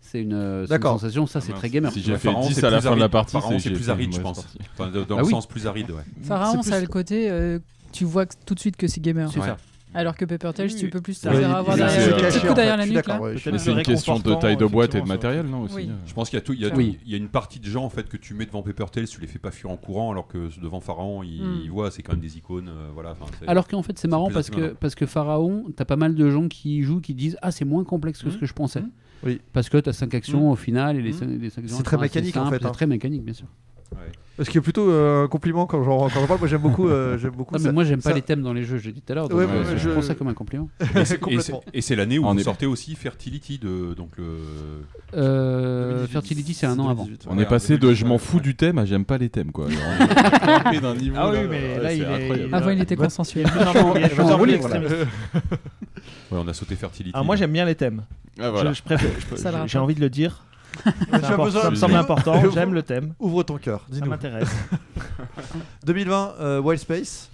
c'est 0.00 0.20
une, 0.22 0.32
euh, 0.32 0.66
c'est 0.66 0.74
une 0.76 0.82
sensation, 0.82 1.26
ça 1.26 1.40
c'est 1.40 1.52
Ah, 1.52 1.58
très 1.58 1.68
mince. 1.68 1.72
gamer. 1.74 1.92
Si 1.92 2.00
j'ai 2.02 2.12
fait 2.14 2.28
Pharaon, 2.30 2.46
10 2.48 2.54
c'est 2.54 2.64
à 2.64 2.70
la 2.70 2.80
fin 2.80 2.94
de 2.96 3.00
la 3.00 3.08
partie, 3.08 3.36
c'est 3.48 3.58
c'est 3.58 3.70
plus 3.72 3.90
aride, 3.90 4.14
je 4.14 4.20
pense. 4.20 4.46
dans 4.78 4.84
Ah 4.86 4.88
le 5.20 5.24
oui. 5.24 5.30
sens 5.30 5.46
plus 5.46 5.66
aride, 5.66 5.90
ouais. 5.90 6.02
Pharaon, 6.22 6.62
C'est 6.62 6.70
ça 6.70 6.76
a 6.76 6.80
le 6.80 6.86
côté, 6.86 7.30
euh, 7.30 7.58
tu 7.92 8.04
vois 8.04 8.26
que- 8.26 8.34
tout 8.46 8.54
de 8.54 8.60
suite 8.60 8.76
que 8.76 8.86
c'est 8.88 9.00
gamer. 9.00 9.30
C'est 9.30 9.40
ça. 9.40 9.58
Alors 9.94 10.16
que 10.16 10.24
Paper 10.24 10.52
Tales, 10.54 10.68
Oui, 10.68 10.76
tu 10.76 10.88
peux 10.90 11.00
plus 11.00 11.20
te 11.20 11.28
faire 11.28 11.54
avoir 11.56 11.76
derrière 11.76 12.16
caché, 12.16 12.40
derrière 12.54 12.76
la 12.76 12.86
nuque. 12.86 13.06
Mais 13.50 13.58
c'est 13.58 13.72
une 13.72 13.82
question 13.82 14.18
de 14.18 14.34
taille 14.34 14.56
de 14.56 14.66
boîte 14.66 14.94
et 14.94 15.00
de 15.00 15.06
matériel, 15.06 15.46
non 15.46 15.62
aussi 15.62 15.74
Oui. 15.76 15.88
euh. 15.90 15.94
Je 16.06 16.14
pense 16.14 16.30
qu'il 16.30 16.38
y 16.38 16.42
a, 16.42 16.44
tout- 16.44 16.52
il 16.54 16.60
y, 16.60 16.66
a, 16.66 16.74
Oui. 16.74 16.98
il 17.04 17.10
y 17.10 17.14
a 17.14 17.18
une 17.18 17.28
partie 17.28 17.60
de 17.60 17.66
gens 17.66 17.84
en 17.84 17.90
fait 17.90 18.08
que 18.08 18.16
tu 18.16 18.34
mets 18.34 18.46
devant 18.46 18.62
Paper 18.62 18.86
Tales, 18.92 19.06
tu 19.08 19.20
les 19.20 19.26
fais 19.26 19.38
pas 19.38 19.50
fuir 19.50 19.70
en 19.70 19.76
courant, 19.76 20.10
alors 20.12 20.26
que 20.28 20.48
devant 20.60 20.80
Pharaon, 20.80 21.22
ils, 21.22 21.42
Mm. 21.42 21.60
ils 21.64 21.70
voient, 21.70 21.90
c'est 21.90 22.02
quand 22.02 22.12
même 22.12 22.20
des 22.20 22.36
icônes. 22.38 22.68
euh, 22.68 22.88
voilà, 22.94 23.14
Alors 23.46 23.68
qu'en 23.68 23.82
fait 23.82 23.98
c'est 23.98 24.08
marrant 24.08 24.30
parce 24.30 24.50
que, 24.50 24.68
parce 24.72 24.94
que 24.94 25.06
Pharaon, 25.06 25.64
t'as 25.76 25.84
pas 25.84 25.96
mal 25.96 26.14
de 26.14 26.30
gens 26.30 26.48
qui 26.48 26.82
jouent 26.82 27.00
qui 27.00 27.14
disent 27.14 27.36
Ah 27.42 27.50
c'est 27.50 27.64
moins 27.64 27.84
complexe 27.84 28.22
que 28.22 28.30
ce 28.30 28.34
Mhm. 28.34 28.40
que 28.40 28.46
je 28.46 28.52
pensais. 28.54 28.82
Oui. 29.24 29.40
Parce 29.52 29.68
que 29.68 29.78
t'as 29.78 29.92
5 29.92 30.14
actions 30.14 30.50
au 30.50 30.56
final 30.56 30.96
et 30.96 31.02
les 31.02 31.12
Mhm. 31.12 31.18
5 31.18 31.28
les 31.40 31.50
cinq 31.50 31.62
actions 31.62 31.76
C'est 31.76 31.82
très 31.84 31.96
mécanique, 31.98 32.36
en 32.36 32.46
fait, 32.46 32.56
hein. 32.56 32.60
C'est 32.64 32.70
très 32.72 32.86
mécanique 32.86 33.22
bien 33.24 33.34
sûr. 33.34 33.46
Ce 34.38 34.48
qui 34.48 34.56
est 34.58 34.62
plutôt 34.62 34.90
euh, 34.90 35.24
un 35.24 35.28
compliment 35.28 35.66
quand 35.66 35.84
j'en 35.84 36.08
quand 36.08 36.20
j'en 36.20 36.26
parle. 36.26 36.40
Moi, 36.40 36.48
j'aime 36.48 36.62
beaucoup. 36.62 36.88
euh, 36.88 37.18
j'aime 37.22 37.32
beaucoup 37.32 37.54
Non, 37.54 37.60
mais 37.60 37.66
ça. 37.66 37.72
moi 37.72 37.84
j'aime 37.84 38.00
pas 38.00 38.10
ça- 38.10 38.16
les 38.16 38.22
thèmes 38.22 38.42
dans 38.42 38.54
les 38.54 38.64
jeux, 38.64 38.78
j'ai 38.78 38.90
dit 38.90 39.02
tout 39.02 39.12
à 39.12 39.14
l'heure. 39.14 39.28
donc, 39.28 39.38
Ouais, 39.38 39.44
euh, 39.44 39.62
ouais, 39.62 39.70
je 39.76 39.76
je- 39.76 39.90
prends 39.90 40.00
ça 40.02 40.14
comme 40.14 40.28
un 40.28 40.34
compliment. 40.34 40.68
Et 40.80 40.84
c'est- 40.86 41.00
et 41.00 41.04
c'est- 41.04 41.18
Complètement. 41.18 41.62
Et 41.74 41.80
c'est 41.82 41.94
l'année 41.96 42.18
où 42.18 42.24
On 42.26 42.32
vous 42.32 42.40
est- 42.40 42.44
sortez 42.44 42.64
aussi 42.66 42.94
Fertility, 42.96 43.58
de, 43.58 43.92
donc 43.94 44.08
le. 44.16 44.24
Euh, 45.14 45.90
2018. 46.06 46.12
Fertility 46.12 46.54
c'est 46.54 46.66
un 46.66 46.78
an 46.78 46.88
avant. 46.88 47.04
2018, 47.04 47.28
On 47.30 47.36
ouais. 47.36 47.42
est 47.42 47.46
passé 47.46 47.74
de 47.74 47.78
2018, 47.80 48.00
je 48.00 48.06
m'en 48.08 48.14
ouais. 48.14 48.18
fous 48.18 48.40
du 48.40 48.56
thème 48.56 48.78
à 48.78 48.84
j'aime 48.86 49.04
pas 49.04 49.18
les 49.18 49.28
thèmes 49.28 49.52
quoi. 49.52 49.66
Alors, 49.66 49.78
on 50.00 50.04
est 50.04 50.62
grimpé 50.62 50.80
d'un 50.80 50.94
niveau, 50.94 51.16
Ah 51.18 51.28
oui, 51.30 51.36
là, 51.36 51.42
mais 51.42 51.48
ouais, 51.48 51.82
là, 51.82 51.88
c'est 51.90 51.96
il 51.98 52.02
est- 52.02 52.06
incroyable. 52.06 52.54
Avant, 52.54 52.70
il 52.70 52.80
était 52.80 52.96
Ouais. 52.98 53.04
consensuel. 53.04 53.46
Il 53.54 53.60
y 54.00 54.04
a 54.04 54.08
plusieurs 54.08 54.40
Oui, 54.40 54.50
extrémistes. 54.54 54.94
Ouais, 54.94 56.38
on 56.40 56.48
a 56.48 56.54
sauté 56.54 56.74
Fertility. 56.74 57.12
Ah, 57.14 57.22
moi 57.22 57.36
j'aime 57.36 57.52
bien 57.52 57.66
les 57.66 57.74
thèmes. 57.74 58.02
Ah, 58.40 58.50
voilà. 58.50 58.72
Je, 58.72 58.78
je 58.78 58.82
préfère- 58.82 59.10
je 59.20 59.26
peux- 59.26 59.36
Ça 59.36 59.44
le 59.44 59.50
j'ai- 59.50 59.56
rappelle. 59.56 59.68
J'ai 59.68 59.78
envie 59.78 59.94
de 59.94 60.00
le 60.00 60.08
dire. 60.08 60.42
Ça 61.54 61.70
me 61.70 61.74
semble 61.76 61.94
important. 61.96 62.50
J'aime 62.52 62.74
le 62.74 62.82
thème. 62.82 63.14
Ouvre 63.18 63.42
ton 63.42 63.58
cœur, 63.58 63.80
Ça 63.88 63.94
dis-nous. 63.94 64.08
m'intéresse. 64.08 64.50
2020, 65.86 66.34
euh, 66.40 66.60
Wild 66.60 66.80
Space. 66.80 67.28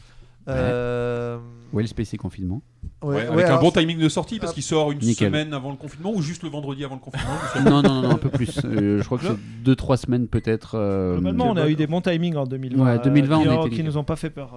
Euh, 0.49 1.39
Wild 1.73 1.89
Space 1.91 2.15
et 2.15 2.17
confinement. 2.17 2.63
ouais, 3.03 3.09
Ouais, 3.09 3.15
ouais, 3.17 3.27
avec 3.29 3.45
un 3.45 3.49
alors, 3.49 3.61
bon 3.61 3.71
timing 3.71 3.99
de 3.99 4.09
sortie 4.09 4.39
parce 4.39 4.55
qu'il 4.55 4.63
sort 4.63 4.91
une 4.93 4.99
Nickel. 5.01 5.29
semaine 5.29 5.53
avant 5.53 5.71
le 5.71 5.77
confinement 5.77 6.11
ou 6.15 6.23
juste 6.23 6.43
le 6.43 6.49
vendredi 6.49 6.85
avant 6.85 6.95
le 6.95 7.01
confinement 7.01 7.71
non, 7.71 7.83
non, 7.83 8.01
non, 8.01 8.03
non, 8.09 8.11
un 8.15 8.19
peu 8.19 8.31
plus. 8.31 8.59
Euh, 8.65 8.99
je 9.01 9.05
crois 9.05 9.19
que 9.19 9.27
c'est 9.27 9.71
2-3 9.71 9.97
semaines 9.99 10.27
peut-être. 10.27 10.71
euh, 10.77 11.15
Globalement, 11.17 11.51
on 11.51 11.57
a 11.59 11.69
eu 11.69 11.75
des 11.75 11.87
bons 11.87 12.01
timings 12.01 12.37
en 12.37 12.47
2020. 12.47 12.83
Ouais, 12.83 12.99
2020, 12.99 13.37
on 13.37 13.43
qui, 13.63 13.67
était 13.67 13.77
qui 13.77 13.85
nous 13.85 13.99
ont 13.99 14.05
pas 14.05 14.17
fait 14.17 14.31
peur. 14.31 14.57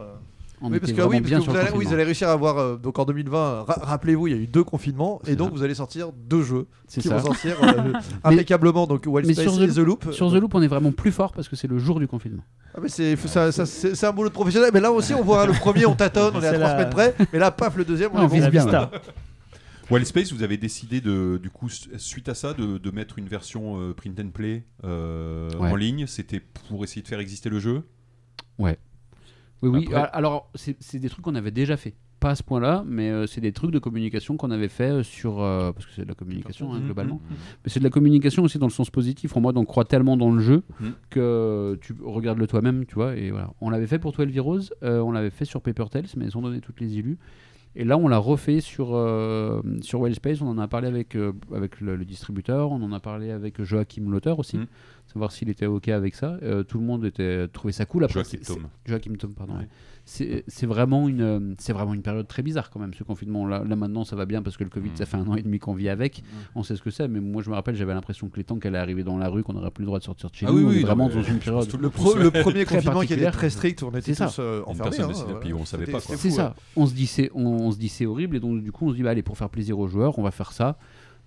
On 0.61 0.71
Oui, 0.71 0.79
parce 0.79 0.91
que, 0.91 1.01
oui, 1.01 1.17
parce 1.17 1.21
bien 1.29 1.39
que 1.39 1.45
vous 1.45 1.51
le 1.53 1.59
allez, 1.59 1.67
oui, 1.67 1.71
vous 1.71 1.73
confinement. 1.77 1.93
allez 1.95 2.03
réussir 2.03 2.29
à 2.29 2.33
avoir. 2.33 2.57
euh, 2.59 2.77
donc 2.77 2.99
en 2.99 3.05
2020, 3.05 3.63
ra- 3.63 3.79
rappelez-vous, 3.81 4.27
il 4.27 4.31
y 4.35 4.37
a 4.37 4.39
eu 4.39 4.47
deux 4.47 4.63
confinements. 4.63 5.21
Et 5.27 5.35
donc 5.35 5.49
ça. 5.49 5.55
vous 5.55 5.63
allez 5.63 5.73
sortir 5.75 6.11
deux 6.13 6.43
jeux 6.43 6.67
qui 6.87 7.01
ça. 7.01 7.17
vont 7.17 7.25
sortir 7.33 7.55
euh, 7.63 7.93
impeccablement. 8.23 8.85
Donc 8.87 9.03
Wild 9.07 9.27
mais 9.27 9.33
Space 9.33 9.53
sur 9.53 9.63
et 9.63 9.67
The- 9.67 9.73
The 9.73 9.77
Loop. 9.79 10.11
Sur 10.11 10.31
The 10.31 10.35
Loop, 10.35 10.53
on 10.55 10.61
est 10.61 10.67
vraiment 10.67 10.91
plus 10.91 11.11
fort 11.11 11.31
parce 11.33 11.47
que 11.49 11.55
c'est 11.55 11.67
le 11.67 11.79
jour 11.79 11.99
du 11.99 12.07
confinement. 12.07 12.43
Ah, 12.75 12.79
mais 12.81 12.89
c'est 12.89 13.15
ça- 13.15 13.51
ça- 13.51 13.65
c'est 13.65 13.95
c'est 13.95 14.05
un 14.05 14.11
boulot 14.13 14.29
de 14.29 14.33
professionnel. 14.33 14.71
Mais 14.73 14.79
là 14.79 14.91
aussi, 14.91 15.13
on 15.13 15.23
voit 15.23 15.45
le 15.45 15.53
premier, 15.53 15.85
on 15.85 15.95
tâtonne, 15.95 16.33
on 16.35 16.41
est 16.41 16.47
à 16.47 16.51
C'est 16.51 16.57
trois 16.57 16.67
la- 16.69 16.77
semaines 16.77 16.89
près. 16.89 17.15
Mais 17.33 17.39
là, 17.39 17.51
paf, 17.51 17.75
le 17.75 17.83
deuxième, 17.85 18.11
on 18.13 18.27
vise 18.27 18.47
bien. 18.47 18.65
Wild 19.89 20.05
Space, 20.07 20.31
vous 20.31 20.41
avez 20.43 20.55
décidé 20.55 21.01
de, 21.01 21.37
du 21.41 21.49
coup, 21.49 21.67
su- 21.67 21.89
suite 21.97 22.29
à 22.29 22.33
ça, 22.33 22.53
de, 22.53 22.77
de 22.77 22.91
mettre 22.91 23.19
une 23.19 23.27
version 23.27 23.77
euh, 23.81 23.93
print 23.93 24.17
and 24.21 24.29
play 24.29 24.63
euh, 24.85 25.49
Ouais. 25.59 25.69
en 25.69 25.75
ligne. 25.75 26.07
C'était 26.07 26.39
pour 26.39 26.83
essayer 26.85 27.01
de 27.01 27.07
faire 27.09 27.19
exister 27.19 27.49
le 27.49 27.59
jeu? 27.59 27.83
Oui, 28.57 28.71
oui. 29.69 29.83
Après- 29.87 29.95
Ah, 30.01 30.03
Alors, 30.17 30.49
c'est 30.55 30.97
des 30.99 31.09
trucs 31.09 31.23
qu'on 31.25 31.35
avait 31.35 31.51
déjà 31.51 31.77
fait. 31.77 31.93
Pas 32.19 32.29
à 32.31 32.35
ce 32.35 32.43
point-là, 32.43 32.83
mais 32.85 33.09
euh, 33.09 33.25
c'est 33.25 33.41
des 33.41 33.51
trucs 33.51 33.71
de 33.71 33.79
communication 33.79 34.37
qu'on 34.37 34.51
avait 34.51 34.67
fait 34.67 34.91
euh, 34.91 35.01
sur. 35.03 35.41
euh, 35.41 35.71
parce 35.71 35.87
que 35.87 35.91
c'est 35.95 36.03
de 36.03 36.07
la 36.07 36.13
communication, 36.13 36.71
hein, 36.71 36.79
globalement. 36.79 37.15
mhm. 37.15 37.35
Mais 37.63 37.71
c'est 37.71 37.79
de 37.79 37.83
la 37.83 37.89
communication 37.89 38.43
aussi 38.43 38.59
dans 38.59 38.67
le 38.67 38.71
sens 38.71 38.91
positif. 38.91 39.35
En 39.35 39.41
mode, 39.41 39.57
on 39.57 39.65
croit 39.65 39.85
tellement 39.85 40.17
dans 40.17 40.29
le 40.31 40.39
jeu 40.39 40.61
que 41.09 41.77
tu 41.81 41.95
regardes 42.03 42.37
le 42.37 42.45
toi-même, 42.47 42.85
tu 42.85 42.93
vois. 42.95 43.15
Et 43.15 43.31
voilà. 43.31 43.51
On 43.59 43.69
l'avait 43.71 43.87
fait 43.87 43.97
pour 43.99 44.11
12 44.11 44.35
Heroes, 44.35 44.59
euh, 44.83 44.99
on 44.99 45.11
l'avait 45.11 45.31
fait 45.31 45.45
sur 45.45 45.61
Paper 45.61 45.85
Tales, 45.89 46.05
mais 46.15 46.25
ils 46.25 46.37
ont 46.37 46.41
donné 46.41 46.61
toutes 46.61 46.79
les 46.79 46.95
illus. 46.97 47.17
Et 47.75 47.85
là, 47.85 47.97
on 47.97 48.07
l'a 48.09 48.17
refait 48.17 48.59
sur, 48.59 48.93
euh, 48.95 49.61
sur 49.81 50.01
Wild 50.01 50.15
Space. 50.15 50.41
On 50.41 50.47
en 50.47 50.57
a 50.57 50.67
parlé 50.67 50.87
avec, 50.89 51.15
euh, 51.15 51.31
avec 51.55 51.79
le, 51.79 51.95
le 51.95 52.03
distributeur, 52.05 52.71
on 52.71 52.81
en 52.81 52.91
a 52.91 52.99
parlé 52.99 53.31
avec 53.31 53.61
Joachim, 53.63 54.09
l'auteur 54.09 54.39
aussi, 54.39 54.57
Mhm. 54.57 54.65
savoir 55.07 55.31
s'il 55.31 55.49
était 55.49 55.67
OK 55.67 55.87
avec 55.87 56.15
ça. 56.15 56.37
Euh, 56.43 56.63
tout 56.63 56.77
le 56.79 56.83
monde 56.85 57.05
était, 57.05 57.47
trouvait 57.47 57.71
ça 57.71 57.85
cool. 57.85 58.03
Après, 58.03 58.23
Joachim 58.23 58.39
Tom. 58.45 58.67
Joachim 58.85 59.13
Tom, 59.17 59.33
pardon. 59.33 59.53
Ouais. 59.53 59.59
ouais. 59.59 59.67
C'est 60.13 60.43
c'est 60.49 60.65
vraiment, 60.65 61.07
une, 61.07 61.21
euh, 61.21 61.39
c'est 61.57 61.71
vraiment 61.71 61.93
une 61.93 62.01
période 62.01 62.27
très 62.27 62.41
bizarre 62.43 62.69
quand 62.69 62.81
même, 62.81 62.93
ce 62.93 63.05
confinement. 63.05 63.47
Là, 63.47 63.63
là 63.65 63.77
maintenant, 63.77 64.03
ça 64.03 64.17
va 64.17 64.25
bien 64.25 64.41
parce 64.41 64.57
que 64.57 64.65
le 64.65 64.69
Covid, 64.69 64.89
ça 64.95 65.05
fait 65.05 65.15
un 65.15 65.25
an 65.25 65.35
et 65.35 65.41
demi 65.41 65.57
qu'on 65.57 65.73
vit 65.73 65.87
avec. 65.87 66.21
On 66.53 66.63
sait 66.63 66.75
ce 66.75 66.81
que 66.81 66.89
c'est, 66.89 67.07
mais 67.07 67.21
moi, 67.21 67.41
je 67.41 67.49
me 67.49 67.55
rappelle, 67.55 67.75
j'avais 67.75 67.93
l'impression 67.93 68.27
que 68.27 68.35
les 68.35 68.43
tanks 68.43 68.65
allaient 68.65 68.77
arriver 68.77 69.05
dans 69.05 69.17
la 69.17 69.29
rue, 69.29 69.41
qu'on 69.41 69.53
n'aurait 69.53 69.71
plus 69.71 69.83
le 69.83 69.85
droit 69.85 69.99
de 69.99 70.03
sortir 70.03 70.29
de 70.29 70.35
chez 70.35 70.45
Ah 70.47 70.51
nous. 70.51 70.57
oui, 70.57 70.63
on 70.65 70.67
oui, 70.67 70.75
est 70.75 70.79
non, 70.81 70.85
vraiment 70.87 71.07
dans 71.07 71.23
une 71.23 71.39
période. 71.39 71.65
Le, 71.79 71.89
pro- 71.89 72.15
le 72.15 72.29
premier 72.29 72.65
confinement 72.65 72.99
qui 73.01 73.13
était 73.13 73.31
très 73.31 73.49
strict, 73.49 73.83
on 73.83 73.91
était 73.91 74.13
tous 74.13 74.39
euh, 74.39 74.63
enfermés. 74.65 74.97
personne 74.97 75.11
hein, 75.29 75.37
puis 75.39 75.53
on 75.53 75.63
savait 75.63 75.85
pas. 75.89 76.01
C'est 76.01 76.29
ça. 76.29 76.55
On 76.75 76.85
se 76.87 76.93
dit 76.93 77.07
c'est 77.07 77.31
on, 77.33 77.45
on 77.45 77.71
se 77.71 77.77
dit 77.77 77.87
c'est 77.87 78.05
horrible 78.05 78.35
et 78.35 78.41
donc 78.41 78.61
du 78.61 78.73
coup 78.73 78.87
on 78.87 78.91
se 78.91 78.95
dit 78.97 79.03
bah 79.03 79.11
allez 79.11 79.23
pour 79.23 79.37
faire 79.37 79.49
plaisir 79.49 79.79
aux 79.79 79.87
joueurs 79.87 80.19
on 80.19 80.23
va 80.23 80.31
faire 80.31 80.51
ça. 80.51 80.77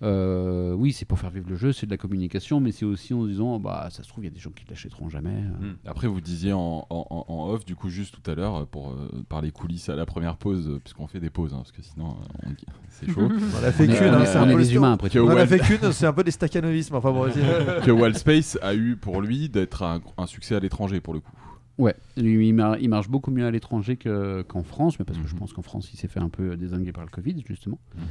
Euh, 0.03 0.73
oui 0.73 0.91
c'est 0.91 1.05
pour 1.05 1.17
faire 1.19 1.29
vivre 1.29 1.49
le 1.49 1.55
jeu 1.55 1.71
c'est 1.71 1.85
de 1.85 1.91
la 1.91 1.95
communication 1.97 2.59
mais 2.59 2.73
c'est 2.73 2.83
aussi 2.83 3.13
en 3.13 3.23
se 3.23 3.29
disant 3.29 3.59
bah 3.59 3.87
ça 3.91 4.03
se 4.03 4.09
trouve 4.09 4.25
il 4.25 4.27
y 4.27 4.29
a 4.29 4.33
des 4.33 4.41
gens 4.41 4.49
qui 4.51 4.65
l'achèteront 4.69 5.07
jamais. 5.07 5.29
euh. 5.29 5.67
Mm. 5.71 5.75
Après, 5.85 6.07
vous 6.07 6.19
disiez 6.19 6.51
en, 6.53 6.85
en- 6.89 7.47
off, 7.49 7.63
du 7.65 7.75
coup, 7.75 7.89
juste 7.89 8.15
tout 8.21 8.29
à 8.29 8.35
l'heure, 8.35 8.55
euh, 8.55 8.65
pour 8.65 8.89
euh, 8.91 9.09
parler 9.29 9.51
coulisses 9.51 9.87
à 9.89 9.95
la 9.95 10.05
première 10.05 10.35
pause, 10.37 10.79
puisqu'on 10.83 11.07
fait 11.07 11.19
des 11.19 11.29
pauses, 11.29 11.53
hein, 11.53 11.57
parce 11.57 11.71
que 11.71 11.81
sinon, 11.81 12.17
euh, 12.45 12.49
on- 12.49 12.71
c'est 12.89 13.09
chaud. 13.09 13.29
On 13.61 13.63
a 13.63 13.71
fait 13.71 13.87
qu'une, 13.87 13.95
hein, 14.07 14.25
c'est 14.25 14.37
un 14.37 14.47
peu 14.47 14.57
des 14.57 14.73
humains 14.75 14.93
après. 14.93 15.17
On 15.19 15.29
a 15.29 15.45
fait 15.47 15.59
qu'une, 15.59 15.91
c'est 15.91 16.05
un 16.07 16.13
peu 16.13 16.23
des 16.23 16.31
staccanovismes. 16.31 16.95
Enfin 16.95 17.11
bon, 17.11 17.21
vas-y. 17.27 17.81
que 17.85 17.91
Wild 17.91 18.17
Space 18.17 18.57
a 18.61 18.73
eu 18.75 18.95
pour 18.97 19.21
lui 19.21 19.47
d'être 19.49 19.83
un, 19.83 20.01
un 20.17 20.25
succès 20.25 20.55
à 20.55 20.59
l'étranger, 20.59 20.99
pour 20.99 21.13
le 21.13 21.19
coup. 21.21 21.31
Ouais, 21.77 21.93
lui, 22.15 22.47
il, 22.49 22.53
mar- 22.53 22.77
il 22.79 22.87
marche 22.89 23.09
beaucoup 23.09 23.31
mieux 23.31 23.45
à 23.45 23.51
l'étranger 23.51 23.97
que- 23.97 24.43
qu'en 24.43 24.63
France, 24.63 24.97
mais 24.97 25.03
parce 25.03 25.19
que 25.19 25.27
je 25.27 25.33
Mhm. 25.33 25.39
pense 25.39 25.51
qu'en 25.51 25.61
France, 25.61 25.91
il 25.93 25.97
s'est 25.97 26.07
fait 26.07 26.21
un 26.21 26.29
peu 26.29 26.55
désinguer 26.55 26.93
par 26.93 27.03
le 27.03 27.09
Covid, 27.09 27.35
justement, 27.45 27.79
Mhm. 27.95 28.01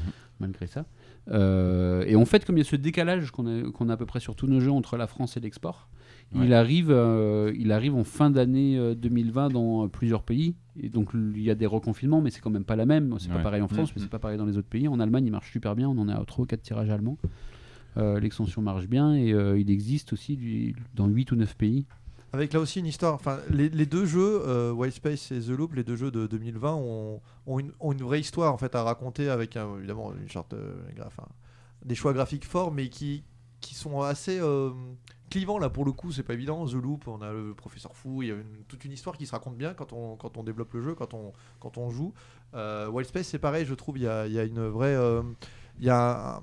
malgré 0.41 0.67
ça. 0.67 0.85
Euh, 1.31 2.05
et 2.07 2.15
en 2.17 2.27
fait, 2.27 2.45
comme 2.45 2.57
il 2.57 2.61
y 2.61 2.67
a 2.67 2.69
ce 2.69 2.77
décalage 2.77 3.31
qu'on 3.31 3.47
a, 3.47 3.71
qu'on 3.71 3.89
a 3.89 3.95
à 3.95 3.97
peu 3.97 4.05
près 4.05 4.21
sur 4.21 4.37
tous 4.37 4.47
nos 4.47 4.61
jeux 4.61 4.71
entre 4.71 4.99
la 4.99 5.07
France 5.07 5.39
et 5.39 5.41
l'export, 5.41 5.89
Ouais. 6.35 6.47
il, 6.47 6.53
arrive, 6.53 6.91
euh, 6.91 7.53
il 7.57 7.73
arrive 7.73 7.95
en 7.95 8.05
fin 8.05 8.29
d'année 8.31 8.77
euh, 8.77 8.95
2020 8.95 9.49
dans 9.49 9.85
euh, 9.85 9.89
plusieurs 9.89 10.25
pays. 10.25 10.57
Et 10.79 10.89
donc, 10.91 11.11
il 11.15 11.41
y 11.43 11.51
a 11.51 11.55
des 11.55 11.67
reconfinements, 11.67 12.21
mais 12.21 12.31
c'est 12.31 12.41
quand 12.41 12.51
même 12.51 12.65
pas 12.65 12.77
la 12.77 12.85
même. 12.87 13.15
C'est 13.19 13.29
pas 13.31 13.37
Ouais. 13.37 13.43
pareil 13.43 13.63
en 13.63 13.69
France, 13.69 13.89
Mhm. 13.91 13.93
mais 13.97 14.03
c'est 14.03 14.11
pas 14.11 14.19
pareil 14.19 14.37
dans 14.37 14.45
les 14.47 14.59
autres 14.59 14.69
pays. 14.69 14.89
En 14.89 15.01
Allemagne, 15.01 15.25
il 15.27 15.31
marche 15.33 15.51
super 15.53 15.75
bien. 15.75 15.89
On 15.89 15.97
en 15.99 16.09
est 16.09 16.13
à 16.13 16.23
3 16.27 16.43
ou 16.45 16.47
4 16.47 16.61
tirages 16.63 16.91
allemands. 16.91 17.17
Euh, 17.97 18.19
L'extension 18.21 18.61
marche 18.61 18.89
bien 18.89 19.15
et 19.15 19.31
il 19.59 19.71
existe 19.71 20.13
aussi 20.13 20.75
dans 20.95 21.07
8 21.07 21.31
ou 21.33 21.37
9 21.37 21.55
pays. 21.57 21.87
Avec 22.35 22.53
là 22.53 22.59
aussi 22.59 22.81
une 22.81 22.87
histoire. 22.87 23.15
Enfin, 23.15 23.39
les, 23.49 23.69
deux 23.87 24.07
jeux, 24.07 24.43
euh, 24.45 24.91
Space 24.91 25.31
et 25.31 25.39
The 25.39 25.51
Loop, 25.51 25.75
les 25.75 25.85
deux 25.85 25.95
jeux 25.95 26.11
de 26.11 26.27
2020, 26.27 26.75
ont, 26.75 27.21
une, 27.47 28.03
vraie 28.03 28.19
histoire 28.19 28.53
en 28.53 28.59
fait 28.59 28.75
à 28.75 28.83
raconter 28.83 29.29
avec 29.29 29.57
un- 29.57 29.77
évidemment 29.79 30.13
une 30.13 30.27
enfin, 31.07 31.29
des 31.85 31.95
choix 31.95 32.13
graphiques 32.13 32.45
forts, 32.45 32.73
mais 32.73 32.89
qui, 32.89 33.23
sont 33.61 34.03
assez 34.03 34.41
euh, 34.41 34.71
clivants 35.31 35.61
là 35.61 35.71
pour 35.71 35.85
le 35.85 35.93
coup. 35.93 36.11
C'est 36.11 36.25
pas 36.25 36.35
évident. 36.35 36.67
The 36.67 36.73
Loop, 36.73 37.07
on 37.07 37.23
a 37.23 37.33
le 37.33 37.55
professeur 37.55 37.95
fou, 37.95 38.23
il 38.23 38.29
y 38.31 38.33
a 38.33 38.35
une- 38.35 38.65
toute 38.67 38.85
une 38.85 38.93
histoire 38.93 39.17
qui 39.17 39.27
se 39.27 39.33
raconte 39.33 39.57
bien 39.57 39.73
quand 39.73 39.93
on, 39.93 40.43
développe 40.43 40.73
le 40.75 40.83
jeu, 40.83 40.97
quand 40.97 41.15
on, 41.15 41.91
joue. 41.91 42.13
Euh, 42.55 42.89
Wild 42.89 43.09
Space, 43.09 43.29
c'est 43.29 43.39
pareil, 43.39 43.65
je 43.65 43.75
trouve. 43.75 43.97
Il 43.97 44.03
y 44.03 44.09
a, 44.09 44.27
il 44.27 44.33
y 44.33 44.41
a 44.41 44.45
une 44.45 44.67
vraie, 44.67 44.97
euh, 44.97 45.23
il 45.79 45.85
y 45.85 45.91
a 45.91 46.41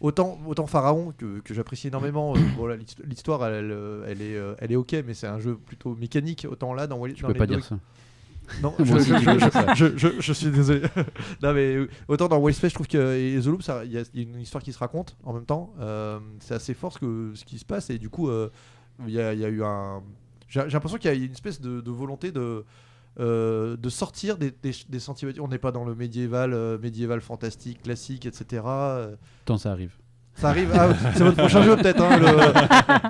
Autant, 0.00 0.38
autant 0.46 0.66
Pharaon 0.66 1.12
que, 1.18 1.40
que 1.40 1.52
j'apprécie 1.52 1.88
énormément. 1.88 2.34
euh, 2.34 2.40
bon, 2.56 2.66
l'histoire, 3.06 3.44
elle, 3.46 3.66
elle, 3.66 3.70
euh, 3.72 4.06
est, 4.08 4.34
euh, 4.36 4.54
elle 4.58 4.72
est 4.72 4.76
ok, 4.76 4.96
mais 5.06 5.12
c'est 5.14 5.26
un 5.26 5.38
jeu 5.38 5.56
plutôt 5.56 5.94
mécanique. 5.94 6.46
Autant 6.50 6.72
là, 6.72 6.86
dans, 6.86 6.98
Wild- 6.98 7.16
Tu 7.16 7.22
dans 7.22 7.28
peux 7.28 7.34
les 7.34 7.38
pas 7.38 7.46
dire 7.46 7.62
ça. 7.62 7.76
Non, 8.62 8.74
je, 8.80 8.84
je- 8.84 9.96
je 9.96 10.20
je- 10.20 10.32
suis 10.32 10.50
désolé. 10.50 10.80
non, 11.42 11.52
mais 11.52 11.76
autant 12.08 12.28
dans 12.28 12.38
Wild 12.38 12.56
Space, 12.56 12.70
je 12.70 12.74
trouve 12.74 12.88
que 12.88 13.14
et 13.16 13.40
The 13.40 13.46
Loop, 13.46 13.62
il 13.84 13.92
y, 13.92 13.98
a 13.98 14.02
une 14.14 14.40
histoire 14.40 14.64
qui 14.64 14.72
se 14.72 14.78
raconte 14.78 15.16
en 15.22 15.32
même 15.34 15.44
temps. 15.44 15.72
Euh, 15.80 16.18
c'est 16.40 16.54
assez 16.54 16.74
fort 16.74 16.92
ce, 16.94 16.98
que, 16.98 17.32
ce 17.34 17.44
qui 17.44 17.58
se 17.58 17.64
passe 17.64 17.90
et 17.90 17.98
du 17.98 18.08
coup, 18.08 18.28
euh, 18.28 18.50
il 19.06 19.12
y, 19.12 19.20
a, 19.20 19.34
il 19.34 19.38
y 19.40 19.44
a 19.44 19.48
eu 19.48 19.62
un. 19.62 20.02
J'ai 20.48 20.62
j'ai 20.66 20.70
l'impression 20.72 20.98
qu'il 20.98 21.10
y 21.10 21.14
a 21.22 21.24
une 21.24 21.30
espèce 21.30 21.60
de, 21.60 21.80
de 21.80 21.90
volonté 21.90 22.32
de. 22.32 22.64
Euh, 23.18 23.76
de 23.76 23.88
sortir 23.88 24.36
des, 24.38 24.50
des, 24.62 24.72
des 24.88 25.00
sentiers 25.00 25.26
battus. 25.26 25.42
On 25.44 25.48
n'est 25.48 25.58
pas 25.58 25.72
dans 25.72 25.84
le 25.84 25.94
médiéval, 25.94 26.52
euh, 26.54 26.78
médiéval 26.78 27.20
fantastique, 27.20 27.82
classique, 27.82 28.24
etc. 28.26 28.62
Euh, 28.66 29.16
Tant 29.44 29.58
ça 29.58 29.72
arrive. 29.72 29.92
ça 30.34 30.50
arrive. 30.50 30.70
Ah, 30.72 30.88
c'est 31.14 31.24
votre 31.24 31.36
prochain 31.36 31.62
jeu 31.62 31.76
peut-être. 31.76 32.00
hein, 32.02 32.18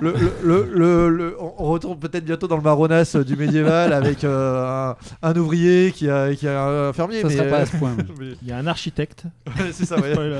le, 0.01 0.11
le- 0.11 0.33
le- 0.43 0.69
le- 0.73 1.09
le- 1.09 1.37
on 1.39 1.51
on 1.59 1.65
retourne 1.71 1.99
peut-être 1.99 2.25
bientôt 2.25 2.47
dans 2.47 2.57
le 2.57 2.63
marronasse 2.63 3.15
euh, 3.15 3.23
du 3.23 3.35
médiéval 3.37 3.93
avec 3.93 4.23
euh, 4.23 4.91
un, 4.91 4.95
un 5.21 5.35
ouvrier 5.37 5.91
qui 5.91 6.09
a, 6.09 6.33
qui 6.33 6.47
a 6.47 6.65
un 6.87 6.93
fermier. 6.93 7.21
Ça 7.21 7.27
mais, 7.27 7.35
sera 7.37 7.45
pas 7.47 7.57
à 7.59 7.65
ce 7.67 7.77
point. 7.77 7.95
mais- 8.19 8.33
Il 8.41 8.47
y 8.47 8.51
a 8.51 8.57
un 8.57 8.67
architecte 8.67 9.25
c'est 9.71 9.85
ça. 9.85 9.99
ouais. 9.99 10.11
spoiler, 10.13 10.39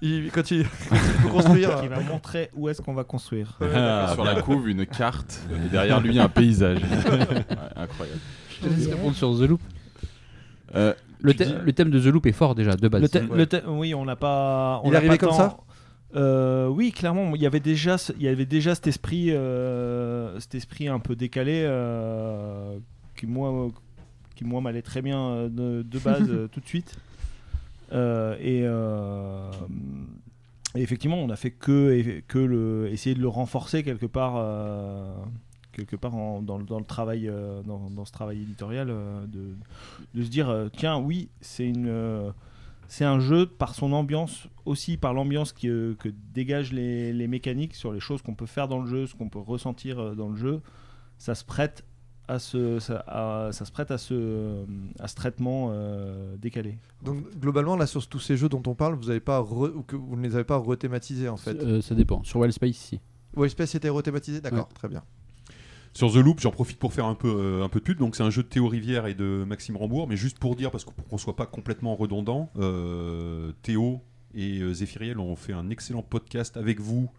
Il, 0.00 0.30
quand 0.30 0.50
il, 0.52 0.64
quand 0.88 0.94
il 0.96 0.98
faut 1.22 1.28
construire. 1.28 1.80
qui 1.80 1.88
va 1.88 2.00
montrer 2.00 2.50
où 2.54 2.68
est-ce 2.68 2.80
qu'on 2.80 2.94
va 2.94 3.04
construire. 3.04 3.58
Ah, 3.74 4.10
sur 4.14 4.24
la 4.24 4.40
couve, 4.40 4.68
une 4.68 4.86
carte, 4.86 5.40
et 5.66 5.68
derrière 5.68 6.00
lui, 6.00 6.18
un 6.18 6.28
paysage. 6.28 6.78
Ouais, 7.10 7.44
incroyable. 7.76 8.20
Je 8.62 8.68
te 8.68 8.74
laisse 8.74 8.86
répondre 8.88 9.14
sur 9.16 9.36
The 9.38 9.42
Loop. 9.42 9.60
Euh, 10.74 10.94
Le, 11.20 11.34
dis- 11.34 11.74
thème 11.74 11.90
de 11.90 12.00
The 12.00 12.06
Loop 12.06 12.26
est 12.26 12.32
fort 12.32 12.54
déjà, 12.54 12.76
de 12.76 12.88
base. 12.88 13.02
Le 13.02 13.30
le 13.32 13.68
oui, 13.70 13.94
on 13.94 14.04
n'a 14.04 14.16
pas. 14.16 14.80
On 14.84 14.88
Il 14.90 14.94
est 14.94 14.96
arrivé 14.96 15.16
pas 15.16 15.18
comme 15.18 15.30
tant- 15.30 15.36
ça 15.36 15.56
Euh, 16.16 16.66
Oui, 16.68 16.92
clairement. 16.92 17.34
Il 17.34 17.42
y 17.42 17.46
avait 17.46 17.60
déjà, 17.60 17.96
il 18.16 18.22
y 18.22 18.28
avait 18.28 18.46
déjà 18.46 18.74
cet 18.74 18.86
esprit, 18.86 19.30
euh, 19.30 20.38
cet 20.40 20.54
esprit 20.54 20.88
un 20.88 20.98
peu 20.98 21.16
décalé 21.16 21.62
euh, 21.64 22.76
qui 23.16 23.26
moi, 23.26 23.68
qui 24.36 24.44
moi 24.44 24.60
m'allait 24.60 24.82
très 24.82 25.02
bien 25.02 25.48
de, 25.48 25.82
de 25.82 25.98
base 25.98 26.28
tout 26.52 26.60
de 26.60 26.66
suite. 26.66 26.96
Euh, 27.92 28.36
et, 28.40 28.60
euh, 28.64 29.50
et 30.76 30.82
effectivement, 30.82 31.18
on 31.18 31.30
a 31.30 31.36
fait 31.36 31.50
que, 31.50 32.20
que 32.28 32.38
le, 32.38 32.88
essayer 32.92 33.14
de 33.16 33.20
le 33.20 33.28
renforcer 33.28 33.82
quelque 33.82 34.06
part. 34.06 34.36
Quelque 35.72 35.96
part 35.96 36.14
en- 36.14 36.42
dans, 36.42 36.58
le- 36.58 36.64
dans 36.64 36.78
le 36.78 36.84
travail 36.84 37.28
euh, 37.28 37.62
dans, 37.62 37.90
dans 37.90 38.04
ce 38.04 38.12
travail 38.12 38.42
éditorial 38.42 38.88
euh, 38.90 39.26
de, 39.26 39.54
de 40.14 40.22
se 40.22 40.28
dire 40.28 40.48
euh, 40.48 40.68
tiens 40.74 40.98
oui 40.98 41.28
c'est 41.40 41.66
une 41.66 41.86
euh, 41.88 42.30
c'est 42.88 43.04
un 43.04 43.20
jeu 43.20 43.46
par 43.46 43.74
son 43.74 43.92
ambiance 43.92 44.48
aussi 44.64 44.96
par 44.96 45.14
l'ambiance 45.14 45.52
qui, 45.52 45.68
euh, 45.68 45.94
que 45.98 46.08
dégagent 46.34 46.72
les, 46.72 47.12
les 47.12 47.28
mécaniques 47.28 47.74
sur 47.74 47.92
les 47.92 48.00
choses 48.00 48.20
qu'on 48.22 48.34
peut 48.34 48.46
faire 48.46 48.66
dans 48.68 48.80
le 48.80 48.86
jeu 48.88 49.06
ce 49.06 49.14
qu'on 49.14 49.28
peut 49.28 49.38
ressentir 49.38 49.98
euh, 50.00 50.14
dans 50.14 50.28
le 50.28 50.36
jeu 50.36 50.60
ça 51.18 51.34
se 51.34 51.44
prête 51.44 51.84
à 52.28 52.38
ce 52.38 52.78
ça, 52.78 53.02
à- 53.08 53.50
ça 53.52 53.64
se 53.64 53.72
prête 53.72 53.90
à 53.90 53.98
ce 53.98 54.64
à 55.00 55.08
ce 55.08 55.14
traitement 55.16 55.70
euh, 55.72 56.36
décalé 56.36 56.78
Donc 57.02 57.28
globalement, 57.40 57.76
là 57.76 57.86
sur 57.86 58.06
tous 58.06 58.20
ces 58.20 58.36
jeux 58.36 58.48
dont 58.48 58.62
on 58.66 58.74
parle, 58.74 58.94
vous 58.94 59.10
avez 59.10 59.18
pas 59.20 59.40
re- 59.40 59.72
ou 59.74 59.82
que 59.82 59.96
vous 59.96 60.14
ne 60.16 60.22
les 60.22 60.34
avez 60.36 60.44
pas 60.44 60.56
rethématisés 60.56 61.28
en 61.28 61.36
fait? 61.36 61.56
Euh, 61.60 61.80
ça 61.82 61.94
dépend. 61.96 62.22
Sur 62.22 62.38
Wild 62.40 62.52
Space, 62.52 62.76
si. 62.76 63.00
Wild 63.36 63.50
Space 63.50 63.74
était 63.74 63.88
rethématisé, 63.88 64.40
d'accord, 64.40 64.68
très 64.68 64.86
bien. 64.88 65.02
Sur 65.92 66.12
The 66.12 66.16
Loop, 66.16 66.40
j'en 66.40 66.52
profite 66.52 66.78
pour 66.78 66.92
faire 66.92 67.06
un 67.06 67.14
peu, 67.16 67.28
euh, 67.28 67.64
un 67.64 67.68
peu 67.68 67.80
de 67.80 67.84
pub. 67.84 67.98
Donc, 67.98 68.14
c'est 68.16 68.22
un 68.22 68.30
jeu 68.30 68.42
de 68.42 68.48
Théo 68.48 68.68
Rivière 68.68 69.06
et 69.06 69.14
de 69.14 69.44
Maxime 69.46 69.76
Rambourg. 69.76 70.06
Mais 70.08 70.16
juste 70.16 70.38
pour 70.38 70.54
dire, 70.56 70.70
parce 70.70 70.84
qu'on 70.84 71.18
soit 71.18 71.34
pas 71.36 71.46
complètement 71.46 71.96
redondant, 71.96 72.50
euh, 72.58 73.52
Théo 73.62 74.00
et 74.34 74.60
euh, 74.60 74.72
Zéphiriel 74.72 75.18
ont 75.18 75.34
fait 75.36 75.52
un 75.52 75.68
excellent 75.70 76.02
podcast 76.02 76.56
avec 76.56 76.78
vous. 76.80 77.10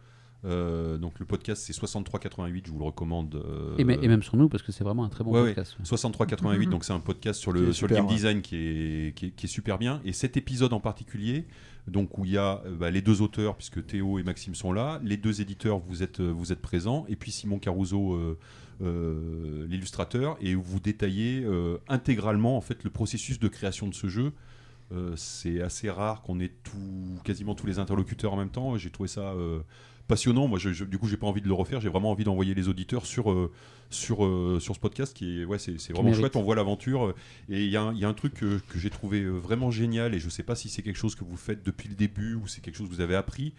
Euh, 0.44 0.98
donc 0.98 1.20
le 1.20 1.26
podcast 1.28 1.62
c'est 1.64 1.72
6388, 1.74 2.66
je 2.66 2.72
vous 2.72 2.80
le 2.80 2.86
recommande. 2.86 3.36
euh, 3.36 3.76
Et, 3.78 3.84
me- 3.84 4.04
et 4.04 4.08
même 4.08 4.24
sur 4.24 4.38
nous, 4.38 4.50
parce 4.50 4.64
que 4.64 4.72
c'est 4.72 4.84
vraiment 4.84 5.04
un 5.04 5.10
très 5.10 5.24
bon 5.24 5.34
Ouais, 5.34 5.42
ouais. 5.42 5.48
podcast. 5.54 5.76
6388, 5.84 6.68
donc 6.72 6.84
c'est 6.84 6.94
un 6.94 7.00
podcast 7.00 7.40
sur 7.40 7.52
le, 7.52 7.72
sur 7.74 7.88
le 7.88 7.96
game 7.96 8.08
ouais. 8.08 8.12
design 8.14 8.42
qui 8.42 8.56
est, 8.56 9.16
qui, 9.16 9.28
est, 9.28 9.30
qui 9.32 9.46
est 9.46 9.50
super 9.50 9.78
bien. 9.78 10.02
Et 10.04 10.14
cet 10.14 10.38
épisode 10.38 10.74
en 10.74 10.80
particulier, 10.80 11.46
donc 11.88 12.18
où 12.18 12.26
il 12.26 12.32
y 12.32 12.38
a 12.40 12.64
bah, 12.80 12.90
les 12.90 13.02
deux 13.04 13.22
auteurs, 13.22 13.56
puisque 13.56 13.86
Théo 13.86 14.18
et 14.18 14.24
Maxime 14.24 14.56
sont 14.56 14.74
là, 14.74 15.00
les 15.04 15.18
deux 15.18 15.42
éditeurs, 15.42 15.78
vous 15.78 16.02
êtes, 16.02 16.22
vous 16.22 16.52
êtes 16.52 16.62
présents, 16.62 17.06
et 17.08 17.16
puis 17.16 17.32
Simon 17.32 17.60
Caruso, 17.60 18.14
euh, 18.16 18.40
l'illustrateur, 19.70 20.38
et 20.42 20.56
où 20.56 20.62
vous 20.62 20.80
détaillez 20.80 21.44
euh, 21.44 21.78
intégralement 21.88 22.58
en 22.58 22.62
fait 22.62 22.84
le 22.84 22.90
processus 22.90 23.40
de 23.40 23.48
création 23.48 23.88
de 23.88 23.94
ce 23.94 24.08
jeu. 24.08 24.32
Euh, 24.94 25.14
c'est 25.16 25.62
assez 25.62 25.90
rare 25.90 26.22
qu'on 26.22 26.40
ait 26.42 26.52
tout, 26.64 27.20
quasiment 27.24 27.56
tous 27.56 27.66
les 27.66 27.80
interlocuteurs 27.80 28.34
en 28.34 28.38
même 28.38 28.50
temps. 28.50 28.76
J'ai 28.78 28.90
trouvé 28.90 29.08
ça 29.08 29.22
euh, 29.32 29.60
passionnant. 30.10 30.48
Moi, 30.50 30.60
je, 30.60 30.74
je- 30.74 30.84
du 30.84 30.98
coup, 30.98 31.08
j'ai 31.08 31.16
pas 31.16 31.28
envie 31.28 31.40
de 31.42 31.48
le 31.48 31.54
refaire. 31.54 31.80
J'ai 31.80 31.88
vraiment 31.88 32.12
envie 32.12 32.26
d'envoyer 32.26 32.54
les 32.54 32.68
auditeurs 32.68 33.06
sur 33.06 33.32
euh, 33.32 33.52
sur 33.90 34.26
euh, 34.26 34.60
sur 34.60 34.76
ce 34.76 34.80
podcast 34.82 35.16
qui 35.16 35.40
est 35.42 35.46
ouais, 35.46 35.60
c'est 35.60 35.72
vraiment 35.92 36.04
mérite. 36.10 36.20
chouette. 36.20 36.36
On 36.36 36.42
voit 36.42 36.56
l'aventure 36.56 37.06
euh, 37.08 37.16
et 37.50 37.64
il 37.64 37.70
y, 37.72 37.78
a 37.78 37.84
un- 37.84 37.94
il 37.94 38.00
y 38.00 38.06
a 38.06 38.10
un 38.10 38.14
truc 38.14 38.34
que, 38.34 38.60
que 38.68 38.80
j'ai 38.80 38.90
trouvé 38.90 39.22
euh, 39.22 39.30
vraiment 39.32 39.72
génial 39.72 40.14
et 40.14 40.20
je 40.20 40.28
sais 40.28 40.44
pas 40.44 40.56
si 40.56 40.68
c'est 40.68 40.82
quelque 40.82 40.98
chose 40.98 41.16
que 41.16 41.24
vous 41.24 41.38
faites 41.38 41.64
depuis 41.66 41.88
le 41.88 41.96
début 41.96 42.34
ou 42.36 42.48
c'est 42.48 42.60
quelque 42.60 42.76
chose 42.76 42.90
que 42.90 42.94
vous 42.94 43.02
avez 43.02 43.16
appris. 43.16 43.54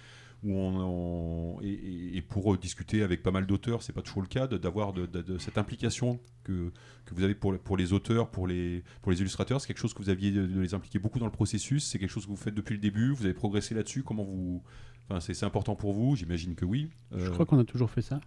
Où 0.44 0.56
on, 0.56 1.56
on- 1.56 1.60
et, 1.62 2.20
pour 2.28 2.56
discuter 2.58 3.02
avec 3.04 3.22
pas 3.22 3.30
mal 3.30 3.46
d'auteurs, 3.46 3.82
c'est 3.82 3.92
pas 3.92 4.02
toujours 4.02 4.22
le 4.22 4.28
cas 4.28 4.46
de- 4.48 4.58
d'avoir 4.58 4.92
de, 4.92 5.06
de- 5.06 5.22
de 5.22 5.38
cette 5.38 5.56
implication 5.56 6.18
que, 6.42 6.72
que 7.04 7.14
vous 7.14 7.22
avez 7.22 7.34
pour, 7.36 7.56
pour 7.58 7.76
les 7.76 7.92
auteurs, 7.92 8.28
pour 8.30 8.46
les, 8.48 8.82
pour 9.02 9.12
les 9.12 9.20
illustrateurs. 9.20 9.60
C'est 9.60 9.68
quelque 9.68 9.78
chose 9.78 9.94
que 9.94 10.02
vous 10.02 10.08
aviez 10.10 10.32
de, 10.32 10.60
les 10.60 10.74
impliquer 10.74 10.98
beaucoup 10.98 11.20
dans 11.20 11.26
le 11.26 11.30
processus. 11.32 11.84
C'est 11.84 11.98
quelque 12.00 12.10
chose 12.10 12.24
que 12.24 12.30
vous 12.30 12.36
faites 12.36 12.54
depuis 12.54 12.74
le 12.74 12.80
début. 12.80 13.12
Vous 13.12 13.24
avez 13.24 13.34
progressé 13.34 13.74
là-dessus. 13.74 14.02
Comment 14.02 14.24
vous, 14.24 14.62
enfin, 15.08 15.20
c'est 15.20 15.44
important 15.44 15.76
pour 15.76 15.92
vous. 15.92 16.16
J'imagine 16.16 16.56
que 16.56 16.64
oui. 16.64 16.90
Je 17.12 17.26
Euh, 17.26 17.30
crois 17.30 17.46
qu'on 17.46 17.58
a 17.60 17.64
toujours 17.64 17.90
fait 17.90 18.02
ça. 18.02 18.20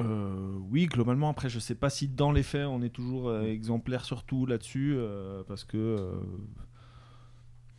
Euh, 0.00 0.56
oui, 0.70 0.86
globalement, 0.86 1.28
après, 1.28 1.48
je 1.50 1.58
sais 1.60 1.74
pas 1.76 1.90
si 1.90 2.08
dans 2.08 2.32
les 2.32 2.42
faits, 2.42 2.66
on 2.66 2.82
est 2.82 2.88
toujours 2.90 3.28
euh, 3.28 3.42
exemplaire 3.42 4.04
surtout 4.04 4.46
là-dessus, 4.46 4.94
euh, 4.96 5.44
parce 5.46 5.62
que. 5.64 6.10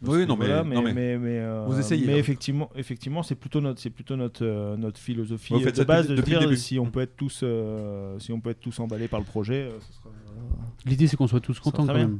Euh, 0.05 0.11
Oui, 0.11 0.25
non, 0.25 0.35
mais- 0.35 0.45
voilà, 0.47 0.63
non, 0.63 0.81
mais- 0.81 0.93
mais, 0.93 1.17
mais, 1.17 1.39
euh, 1.39 1.65
Vous 1.67 1.79
essayez, 1.79 2.05
Mais 2.07 2.13
hein. 2.13 2.17
effectivement, 2.17 2.69
effectivement, 2.75 3.23
c'est 3.23 3.35
plutôt 3.35 3.61
notre, 3.61 3.79
c'est 3.79 3.89
plutôt 3.89 4.15
notre, 4.15 4.45
euh, 4.45 4.75
notre 4.77 4.99
philosophie 4.99 5.53
Ouais, 5.53 5.67
euh, 5.67 5.71
de 5.71 5.83
base 5.83 6.07
depuis- 6.07 6.33
de 6.33 6.39
dire 6.39 6.57
si 6.57 6.79
on 6.79 6.85
peut 6.85 7.01
être 7.01 7.15
tous, 7.15 7.41
euh, 7.43 8.17
si 8.19 8.31
on 8.31 8.39
peut 8.39 8.49
être 8.51 8.59
tous 8.59 8.79
emballés 8.79 9.07
par 9.07 9.19
le 9.19 9.25
projet, 9.25 9.63
euh, 9.63 9.79
ce 9.79 9.93
sera. 9.93 10.09
L'idée, 10.85 11.07
c'est 11.07 11.15
qu'on 11.15 11.27
soit 11.27 11.39
tous 11.39 11.59
contents 11.59 11.85
quand 11.85 11.93
bien. 11.93 12.07
même. 12.07 12.19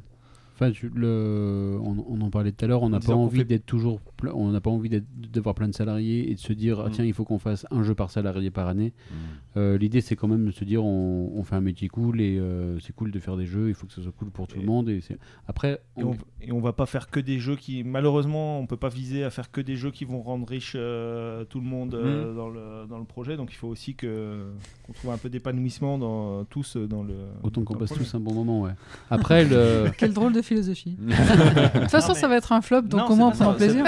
Enfin, 0.63 0.71
tu- 0.71 0.91
le, 0.93 1.77
on, 1.83 2.05
on 2.09 2.21
en 2.21 2.29
parlait 2.29 2.51
tout 2.51 2.63
à 2.65 2.67
l'heure, 2.67 2.83
on 2.83 2.89
n'a 2.89 2.99
pas 2.99 3.13
envie 3.15 3.39
fait- 3.39 3.45
d'être 3.45 3.65
toujours, 3.65 3.99
on 4.33 4.51
n'a 4.51 4.61
pas 4.61 4.69
envie 4.69 4.89
d'avoir 5.31 5.55
plein 5.55 5.67
de 5.67 5.73
salariés 5.73 6.31
et 6.31 6.35
de 6.35 6.39
se 6.39 6.53
dire 6.53 6.79
ah, 6.79 6.87
Mm. 6.89 6.91
tiens 6.91 7.05
il 7.05 7.13
faut 7.13 7.25
qu'on 7.25 7.39
fasse 7.39 7.65
un 7.71 7.83
jeu 7.83 7.95
par 7.95 8.09
salarié 8.11 8.51
par 8.51 8.67
année. 8.67 8.93
Mm. 9.09 9.13
Euh, 9.57 9.77
L'idée 9.77 10.01
c'est 10.01 10.15
quand 10.15 10.27
même 10.27 10.45
de 10.45 10.51
se 10.51 10.63
dire 10.63 10.83
on, 10.83 11.31
on 11.35 11.43
fait 11.43 11.55
un 11.55 11.61
métier 11.61 11.87
cool 11.87 12.21
et 12.21 12.37
euh, 12.39 12.79
c'est 12.79 12.93
cool 12.95 13.11
de 13.11 13.19
faire 13.19 13.37
des 13.37 13.45
jeux, 13.45 13.69
il 13.69 13.75
faut 13.75 13.85
que 13.87 13.93
ce 13.93 14.01
soit 14.01 14.11
cool 14.17 14.29
pour 14.31 14.47
tout 14.47 14.57
Et- 14.57 14.61
le 14.61 14.65
monde 14.65 14.89
et 14.89 14.99
après 15.47 15.81
Et 15.97 16.03
on- 16.03 16.15
et 16.41 16.51
on 16.51 16.59
va 16.59 16.73
pas 16.73 16.85
faire 16.85 17.09
que 17.09 17.19
des 17.19 17.39
jeux 17.39 17.55
qui, 17.55 17.83
malheureusement, 17.83 18.59
on 18.59 18.65
peut 18.67 18.77
pas 18.77 18.89
viser 18.89 19.23
à 19.23 19.29
faire 19.29 19.51
que 19.51 19.61
des 19.61 19.75
jeux 19.75 19.91
qui 19.91 20.03
vont 20.05 20.21
rendre 20.21 20.47
riche 20.47 20.73
euh, 20.75 21.45
tout 21.45 21.59
le 21.59 21.65
monde 21.65 21.93
euh, 21.95 22.31
Mm. 22.31 22.35
dans, 22.35 22.49
le, 22.49 22.87
dans 22.89 22.97
le 22.99 23.05
projet. 23.05 23.37
Donc 23.37 23.51
il 23.51 23.55
faut 23.55 23.67
aussi 23.67 23.95
que 23.95 24.45
qu'on 24.85 24.93
trouve 24.93 25.11
un 25.11 25.17
peu 25.17 25.29
d'épanouissement 25.29 25.97
dans 25.97 26.43
tous 26.45 26.77
dans 26.77 27.03
le. 27.03 27.13
autant 27.43 27.63
qu'on 27.63 27.75
passe 27.75 27.89
projet. 27.91 28.03
tous 28.05 28.15
un 28.15 28.19
bon 28.19 28.33
moment 28.33 28.61
ouais. 28.61 28.71
Après 29.09 29.45
le 29.45 29.85
Quelle 29.97 30.13
drôle 30.13 30.33
de 30.33 30.41
philosophie. 30.53 30.97
de 30.99 31.79
toute 31.81 31.89
façon, 31.91 32.09
Non, 32.09 32.13
mais- 32.15 32.19
ça 32.21 32.27
va 32.27 32.35
être 32.37 32.51
un 32.51 32.61
flop, 32.61 32.81
donc 32.83 33.01
Non, 33.01 33.07
au 33.11 33.15
moins 33.15 33.27
on 33.29 33.33
c'est 33.33 33.39
pas 33.39 33.43
prend 33.45 33.53
ça, 33.53 33.57
plaisir. 33.57 33.85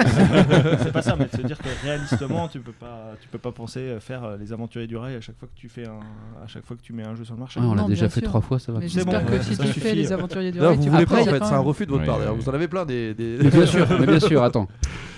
c'est- 0.83 0.91
pas 0.91 1.01
ça, 1.01 1.15
mais 1.17 1.25
de 1.25 1.31
se 1.41 1.41
dire 1.47 1.57
que 1.57 1.69
réalistement, 1.85 2.47
tu 2.47 2.59
peux 2.59 2.71
pas, 2.71 3.13
tu 3.21 3.27
peux 3.29 3.37
pas 3.37 3.51
penser 3.51 3.97
faire 3.99 4.23
euh, 4.23 4.37
les 4.37 4.51
aventuriers 4.53 4.87
du 4.87 4.97
rail 4.97 5.15
à 5.15 5.21
chaque 5.21 5.37
fois 5.37 5.47
que 5.47 5.59
tu 5.59 5.69
fais 5.69 5.85
un, 5.87 5.99
à 6.43 6.47
chaque 6.47 6.65
fois 6.65 6.75
que 6.75 6.81
tu 6.81 6.93
mets 6.93 7.03
un 7.05 7.15
jeu 7.15 7.23
sur 7.25 7.35
le 7.35 7.39
marché. 7.39 7.59
Ouais, 7.59 7.65
on 7.65 7.75
l'a 7.75 7.83
déjà 7.83 8.09
fait 8.09 8.19
sûr. 8.21 8.29
trois 8.29 8.41
fois 8.41 8.59
ça 8.59 8.71
va. 8.71 8.79
J'espère 8.81 9.21
bon, 9.21 9.25
que 9.27 9.31
ouais, 9.33 9.41
si 9.43 9.55
ça 9.55 9.63
tu 9.63 9.67
suffit. 9.69 9.79
fais 9.81 9.95
les 9.95 10.11
aventuriers 10.11 10.51
du 10.51 10.59
rail, 10.59 10.75
vous 10.77 10.83
tu 10.83 10.89
voulez 10.89 11.03
après, 11.03 11.15
pas 11.15 11.21
en 11.21 11.25
fait, 11.33 11.45
c'est 11.45 11.53
un 11.53 11.59
refus 11.59 11.85
de 11.85 11.91
votre 11.91 12.05
part. 12.05 12.19
Vous 12.35 12.49
en 12.49 12.53
avez 12.53 12.67
plein 12.67 12.85
des. 12.85 13.13
bien 13.15 13.65
sûr, 13.65 13.87
mais 13.99 14.05
bien 14.07 14.19
sûr, 14.19 14.43
attends. 14.43 14.67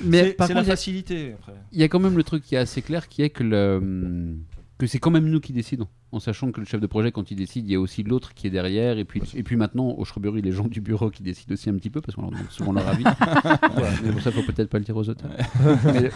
Mais 0.04 0.32
par 0.34 0.48
contre, 0.48 0.60
il 0.62 0.64
y 0.68 0.68
a- 0.68 0.72
facilité 0.72 1.34
après. 1.40 1.54
il 1.72 1.80
y 1.80 1.84
a 1.84 1.88
quand 1.88 2.00
même 2.00 2.18
le 2.18 2.24
truc 2.24 2.44
qui 2.44 2.56
est 2.56 2.60
assez 2.60 2.82
clair 2.82 3.08
qui 3.08 3.24
est 3.24 3.30
que 3.30 3.44
le 3.44 3.82
que 4.78 4.86
c'est 4.88 5.00
quand 5.00 5.10
même 5.12 5.26
nous 5.28 5.40
qui 5.40 5.54
décidons 5.54 5.88
en 6.12 6.20
sachant 6.20 6.52
que 6.52 6.60
le 6.60 6.66
chef 6.66 6.80
de 6.80 6.86
projet 6.88 7.12
quand 7.12 7.32
il 7.32 7.36
décide 7.36 7.66
il 7.68 7.72
y 7.72 7.76
a 7.76 7.80
aussi 7.80 8.04
l'autre 8.04 8.34
qui 8.36 8.46
est 8.48 8.50
derrière 8.52 8.98
et 9.00 9.06
puis 9.06 9.22
et 9.36 9.42
puis 9.44 9.56
maintenant 9.56 9.96
au 9.98 10.06
Shrubbery 10.06 10.42
les 10.42 10.52
gens 10.52 10.68
du 10.68 10.82
bureau 10.82 11.10
qui 11.10 11.24
décident 11.24 11.54
aussi 11.54 11.70
un 11.70 11.74
petit 11.76 11.90
peu 11.90 12.00
parce 12.02 12.16
qu'on 12.16 12.22
leur 12.22 12.32
demande 12.32 12.50
souvent 12.52 12.74
leur 12.74 12.88
avis 12.88 13.04
Voilà. 13.74 13.92
mais 14.04 14.12
bon 14.12 14.20
ça 14.20 14.32
faut 14.32 14.44
peut-être 14.44 14.70
pas 14.70 14.78
le 14.78 14.84
dire 14.86 14.96
aux 14.96 15.10
auteurs 15.10 15.32
mais 15.86 16.12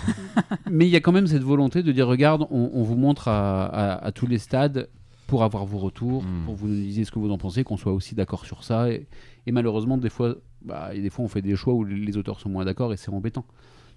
mais 0.70 0.88
il 0.88 0.92
y 0.92 0.96
a 0.96 1.00
quand 1.00 1.12
même 1.12 1.28
cette 1.28 1.44
volonté 1.44 1.82
de 1.84 1.92
dire 1.92 2.08
regarde 2.08 2.46
on, 2.52 2.70
on 2.74 2.84
vous 2.84 2.96
montre 2.96 3.28
à, 3.28 3.66
à- 3.66 4.06
à 4.06 4.12
tous 4.12 4.28
les 4.28 4.38
stades 4.38 4.90
pour 5.28 5.44
avoir 5.44 5.66
vos 5.66 5.78
retours 5.80 6.24
Mm. 6.24 6.46
pour 6.46 6.56
vous 6.56 6.68
nous 6.68 6.76
disiez 6.76 7.04
ce 7.06 7.12
que 7.12 7.20
vous 7.20 7.32
en 7.32 7.38
pensez 7.38 7.64
qu'on 7.64 7.78
soit 7.78 7.94
aussi 7.94 8.16
d'accord 8.16 8.46
sur 8.46 8.64
ça 8.64 8.92
et, 8.92 9.08
et 9.48 9.52
malheureusement 9.52 9.98
des 9.98 10.10
fois 10.10 10.36
bah, 10.64 10.92
et 10.94 11.02
des 11.02 11.10
fois 11.10 11.26
on 11.26 11.28
fait 11.28 11.42
des 11.42 11.56
choix 11.56 11.74
où 11.74 11.84
les 11.84 12.16
auteurs 12.18 12.40
sont 12.40 12.50
moins 12.50 12.66
d'accord 12.66 12.94
et 12.94 12.98
c'est 12.98 13.10
embêtant 13.12 13.46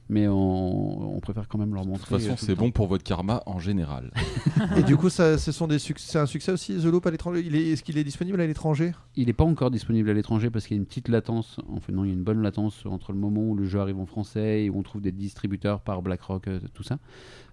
mais 0.09 0.29
on, 0.29 1.17
on 1.17 1.21
préfère 1.21 1.49
quand 1.49 1.57
même 1.59 1.75
leur 1.75 1.85
De 1.85 1.89
montrer 1.91 2.07
toute 2.17 2.19
façon, 2.19 2.33
euh, 2.35 2.37
c'est 2.47 2.55
bon 2.55 2.71
pour 2.71 2.87
votre 2.87 3.05
karma 3.05 3.43
en 3.47 3.59
général. 3.59 4.11
Et 4.77 4.83
du 4.83 4.97
coup, 4.97 5.09
ça, 5.09 5.39
ce 5.39 5.51
sont 5.51 5.67
des 5.67 5.79
suc- 5.79 5.99
c'est 5.99 6.19
un 6.19 6.27
succès 6.27 6.53
aussi, 6.53 6.77
The 6.77 6.85
Loop 6.85 7.07
à 7.07 7.11
l'étranger? 7.11 7.43
Il 7.45 7.57
est, 7.57 7.71
est-ce 7.71 7.83
qu'il 7.83 7.97
est 7.97 8.05
disponible 8.05 8.41
à 8.41 8.47
l'étranger? 8.47 8.93
Il 9.17 9.27
n'est 9.27 9.33
pas 9.33 9.45
encore 9.45 9.71
disponible 9.71 10.11
à 10.11 10.13
l'étranger 10.13 10.51
parce 10.51 10.67
qu'il 10.67 10.77
y 10.77 10.79
a 10.79 10.81
une 10.81 10.87
petite 10.87 11.09
latence. 11.09 11.59
Enfin, 11.69 11.93
non, 11.93 12.05
il 12.05 12.09
y 12.09 12.11
a 12.11 12.15
une 12.15 12.23
bonne 12.25 12.43
latence 12.43 12.85
entre 12.87 13.13
le 13.13 13.19
moment 13.19 13.41
où 13.43 13.55
le 13.55 13.65
jeu 13.65 13.81
arrive 13.81 13.99
en 13.99 14.07
français 14.07 14.65
et 14.65 14.71
où 14.71 14.79
on 14.79 14.83
trouve 14.83 15.01
des 15.01 15.13
distributeurs 15.13 15.81
par 15.81 16.03
BlackRock, 16.03 16.49
euh, 16.49 16.61
tout 16.75 16.83
ça. 16.83 16.99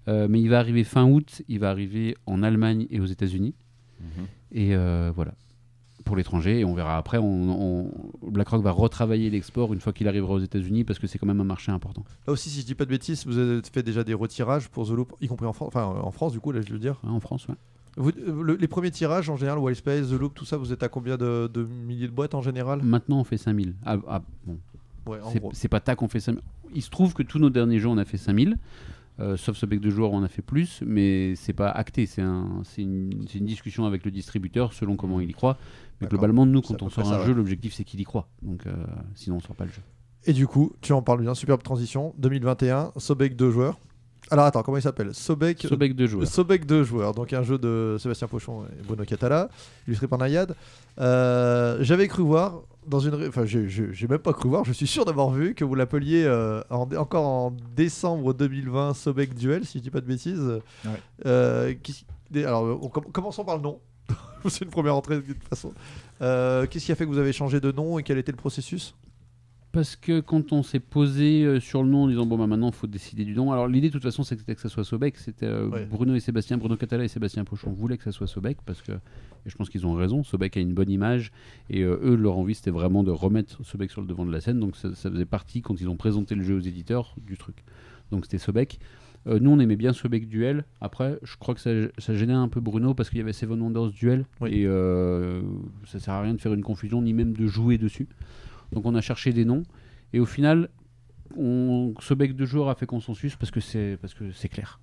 Euh, 0.07 0.27
mais 0.29 0.41
il 0.41 0.49
va 0.49 0.59
arriver 0.59 0.83
fin 0.83 1.05
août. 1.05 1.41
Il 1.47 1.59
va 1.59 1.69
arriver 1.69 2.17
en 2.25 2.43
Allemagne 2.43 2.87
et 2.89 2.99
aux 2.99 3.05
États-Unis. 3.05 3.53
Mhm. 4.01 4.25
Et 4.53 4.75
euh, 4.75 5.11
voilà. 5.15 5.33
Pour 6.05 6.15
l'étranger. 6.15 6.59
Et 6.59 6.65
on 6.65 6.73
verra 6.73 6.97
après. 6.97 7.17
On, 7.17 7.23
on- 7.49 7.91
BlackRock 8.31 8.61
va 8.63 8.71
retravailler 8.71 9.29
l'export 9.29 9.73
une 9.73 9.79
fois 9.79 9.93
qu'il 9.93 10.07
arrivera 10.07 10.33
aux 10.33 10.39
États-Unis 10.39 10.83
parce 10.83 10.99
que 10.99 11.07
c'est 11.07 11.17
quand 11.17 11.27
même 11.27 11.41
un 11.41 11.45
marché 11.45 11.71
important. 11.71 12.03
Là 12.27 12.33
aussi, 12.33 12.49
si 12.49 12.61
je 12.61 12.65
dis 12.65 12.75
pas 12.75 12.85
de 12.85 12.89
bêtises, 12.89 13.25
vous 13.25 13.37
avez 13.37 13.61
fait 13.71 13.83
déjà 13.83 14.03
des 14.03 14.13
retirages 14.13 14.69
pour 14.69 14.87
The 14.87 14.91
Loop, 14.91 15.13
y 15.21 15.27
compris 15.27 15.45
en 15.45 15.53
France, 15.53 15.67
enfin 15.67 15.83
en 15.85 16.11
France 16.11 16.31
du 16.33 16.39
coup, 16.39 16.51
là 16.51 16.61
je 16.61 16.71
veux 16.71 16.79
dire. 16.79 16.99
Hein, 17.03 17.11
en 17.11 17.19
France, 17.19 17.47
ouais. 17.47 17.55
Vous- 17.97 18.09
euh, 18.11 18.41
le- 18.43 18.55
les 18.55 18.67
premiers 18.67 18.91
tirages 18.91 19.29
en 19.29 19.35
général, 19.35 19.59
Wild 19.59 19.77
Space, 19.77 20.09
The 20.09 20.13
Loop, 20.13 20.33
tout 20.33 20.45
ça, 20.45 20.55
vous 20.57 20.71
êtes 20.71 20.81
à 20.83 20.87
combien 20.89 21.17
de, 21.17 21.49
de 21.53 21.63
milliers 21.63 22.07
de 22.07 22.13
boîtes 22.13 22.33
en 22.35 22.41
général? 22.41 22.81
Maintenant, 22.83 23.19
on 23.19 23.23
fait 23.25 23.37
5000. 23.37 23.75
Ah, 23.85 23.97
ah, 24.07 24.21
bon. 24.45 24.57
Ouais, 25.07 25.19
en 25.21 25.31
C'est- 25.53 25.67
pas 25.67 25.79
tac 25.81 25.97
qu'on 25.97 26.07
fait 26.07 26.19
5000. 26.21 26.41
Il 26.73 26.81
se 26.81 26.89
trouve 26.89 27.13
que 27.13 27.23
tous 27.23 27.37
nos 27.39 27.49
derniers 27.49 27.79
jeux, 27.79 27.89
on 27.89 27.97
a 27.97 28.05
fait 28.05 28.17
5000. 28.17 28.57
Euh, 29.19 29.35
sauf 29.35 29.57
ce 29.57 29.65
bec 29.65 29.81
de 29.81 29.89
joueur, 29.89 30.13
on 30.13 30.23
a 30.23 30.27
fait 30.29 30.41
plus, 30.41 30.81
mais 30.85 31.35
c'est 31.35 31.53
pas 31.53 31.69
acté. 31.69 32.05
C'est 32.05 32.21
un, 32.21 32.63
une 32.77 33.09
discussion 33.45 33.85
avec 33.85 34.05
le 34.05 34.09
distributeur 34.11 34.71
selon 34.73 34.95
comment 34.95 35.19
il 35.19 35.29
y 35.29 35.33
croit. 35.33 35.57
Mais 36.01 36.07
globalement, 36.07 36.45
nous, 36.45 36.61
quand 36.61 36.81
on 36.81 36.89
sort 36.89 37.05
ça, 37.05 37.15
un 37.15 37.19
ouais. 37.19 37.25
jeu, 37.27 37.33
l'objectif 37.33 37.73
c'est 37.73 37.83
qu'il 37.83 37.99
y 37.99 38.03
croit. 38.03 38.27
Donc, 38.41 38.65
euh, 38.67 38.71
sinon, 39.15 39.37
on 39.37 39.39
sort 39.39 39.55
pas 39.55 39.65
le 39.65 39.71
jeu. 39.71 39.81
Et 40.25 40.33
du 40.33 40.45
coup, 40.47 40.73
tu 40.81 40.93
en 40.93 41.01
parles 41.01 41.21
bien, 41.21 41.33
superbe 41.33 41.63
transition, 41.63 42.13
2021, 42.17 42.91
Sobek 42.97 43.35
2 43.35 43.51
joueurs. 43.51 43.79
Alors 44.29 44.45
attends, 44.45 44.61
comment 44.63 44.77
il 44.77 44.81
s'appelle? 44.83 45.13
Sobek 45.13 45.65
Ce 45.67 45.73
bec 45.75 45.93
de 45.95 46.07
joueur. 46.07 46.25
Sobek 46.27 46.65
2 46.65 46.83
joueurs, 46.83 47.13
donc 47.13 47.33
un 47.33 47.43
jeu 47.43 47.57
de 47.57 47.97
Sébastien 47.99 48.27
Pochon 48.27 48.63
et 48.65 48.83
Bruno 48.87 49.03
Catala, 49.03 49.49
illustré 49.87 50.07
par 50.07 50.19
Nayad. 50.19 50.55
Euh, 50.99 51.77
J'avais 51.81 52.07
cru 52.07 52.21
voir 52.23 52.61
dans 52.87 52.99
une, 52.99 53.27
enfin 53.27 53.45
j'ai- 53.45 53.67
même 54.07 54.19
pas 54.19 54.33
cru 54.33 54.47
voir, 54.49 54.63
je 54.63 54.71
suis 54.73 54.87
sûr 54.87 55.05
d'avoir 55.05 55.29
vu 55.31 55.53
que 55.53 55.63
vous 55.65 55.75
l'appeliez 55.75 56.23
euh, 56.25 56.61
en- 56.69 56.87
encore 56.95 57.25
en 57.27 57.53
décembre 57.75 58.33
2020 58.33 58.93
Sobek 58.93 59.33
Duel, 59.33 59.65
si 59.65 59.79
je 59.79 59.83
dis 59.83 59.89
pas 59.91 60.01
de 60.01 60.05
bêtises. 60.07 60.39
Ouais. 60.85 60.91
Euh, 61.25 61.73
qui- 61.81 62.05
des- 62.29 62.45
alors 62.45 62.63
on 62.81 62.87
com- 62.89 63.05
commençons 63.11 63.43
par 63.43 63.57
le 63.57 63.63
nom. 63.63 63.79
C'est 64.49 64.65
une 64.65 64.71
première 64.71 64.95
entrée 64.95 65.15
de 65.17 65.21
toute 65.21 65.43
façon. 65.43 65.73
Euh, 66.21 66.65
Qu'est-ce 66.67 66.85
qui 66.85 66.91
a 66.91 66.95
fait 66.95 67.05
que 67.05 67.09
vous 67.09 67.17
avez 67.17 67.33
changé 67.33 67.59
de 67.59 67.71
nom 67.71 67.99
et 67.99 68.03
quel 68.03 68.17
était 68.17 68.31
le 68.31 68.37
processus? 68.37 68.95
Parce 69.73 69.95
que 69.95 70.19
quand 70.19 70.51
on 70.51 70.63
s'est 70.63 70.81
posé 70.81 71.43
euh, 71.43 71.61
sur 71.61 71.81
le 71.81 71.87
nom 71.89 72.03
en 72.03 72.07
disant 72.09 72.25
bon 72.25 72.37
bah 72.37 72.45
maintenant 72.45 72.67
il 72.71 72.75
faut 72.75 72.87
décider 72.87 73.23
du 73.23 73.33
nom. 73.33 73.53
Alors 73.53 73.69
l'idée 73.69 73.87
de 73.87 73.93
toute 73.93 74.03
façon 74.03 74.21
c'était 74.23 74.53
que 74.53 74.59
ça 74.59 74.67
soit 74.67 74.83
Sobek. 74.83 75.15
C'était 75.17 75.45
euh, 75.45 75.69
Ouais. 75.69 75.85
Bruno 75.85 76.13
et 76.13 76.19
Sébastien, 76.19 76.57
Bruno 76.57 76.75
Catala 76.75 77.05
et 77.05 77.07
Sébastien 77.07 77.45
Pochon 77.45 77.71
voulaient 77.71 77.97
que 77.97 78.03
ça 78.03 78.11
soit 78.11 78.27
Sobek 78.27 78.57
parce 78.65 78.81
que 78.81 78.91
et 78.91 79.49
je 79.49 79.55
pense 79.55 79.69
qu'ils 79.69 79.87
ont 79.87 79.93
raison. 79.93 80.23
Sobek 80.25 80.57
a 80.57 80.59
une 80.59 80.73
bonne 80.73 80.89
image 80.89 81.31
et 81.69 81.83
euh, 81.83 81.97
eux 82.03 82.15
leur 82.15 82.37
envie 82.37 82.53
c'était 82.53 82.69
vraiment 82.69 83.01
de 83.03 83.11
remettre 83.11 83.63
Sobek 83.63 83.89
sur 83.91 84.01
le 84.01 84.07
devant 84.07 84.25
de 84.25 84.31
la 84.33 84.41
scène. 84.41 84.59
Donc 84.59 84.75
ça, 84.75 84.93
ça 84.93 85.09
faisait 85.09 85.23
partie 85.25 85.61
quand 85.61 85.79
ils 85.79 85.87
ont 85.87 85.95
présenté 85.95 86.35
le 86.35 86.43
jeu 86.43 86.57
aux 86.57 86.61
éditeurs 86.61 87.15
du 87.25 87.37
truc. 87.37 87.63
Donc 88.11 88.25
c'était 88.25 88.39
Sobek. 88.39 88.77
Euh, 89.27 89.39
nous 89.39 89.51
on 89.51 89.59
aimait 89.59 89.75
bien 89.75 89.93
Sobek 89.93 90.27
Duel. 90.27 90.65
Après 90.79 91.19
je 91.23 91.35
crois 91.37 91.53
que 91.53 91.61
ça, 91.61 91.69
ça 91.97 92.13
gênait 92.15 92.33
un 92.33 92.47
peu 92.47 92.59
Bruno 92.59 92.93
parce 92.93 93.09
qu'il 93.09 93.19
y 93.19 93.21
avait 93.21 93.33
Seven 93.33 93.61
Wonders 93.61 93.91
Duel 93.91 94.25
Oui. 94.39 94.49
et 94.53 94.65
euh, 94.65 95.41
ça 95.85 95.99
sert 95.99 96.13
à 96.13 96.21
rien 96.21 96.33
de 96.33 96.41
faire 96.41 96.53
une 96.53 96.63
confusion 96.63 97.01
ni 97.01 97.13
même 97.13 97.33
de 97.33 97.45
jouer 97.47 97.77
dessus. 97.77 98.07
Donc 98.71 98.85
on 98.85 98.95
a 98.95 99.01
cherché 99.01 99.31
des 99.33 99.45
noms. 99.45 99.63
Et 100.13 100.19
au 100.19 100.25
final, 100.25 100.69
on, 101.37 101.93
ce 101.99 102.13
bec 102.13 102.35
de 102.35 102.45
joueur 102.45 102.69
a 102.69 102.75
fait 102.75 102.85
consensus 102.85 103.35
parce 103.35 103.51
que 103.51 103.59
c'est 103.59 103.97
parce 104.01 104.13
que 104.13 104.31
c'est 104.31 104.49
clair. 104.49 104.79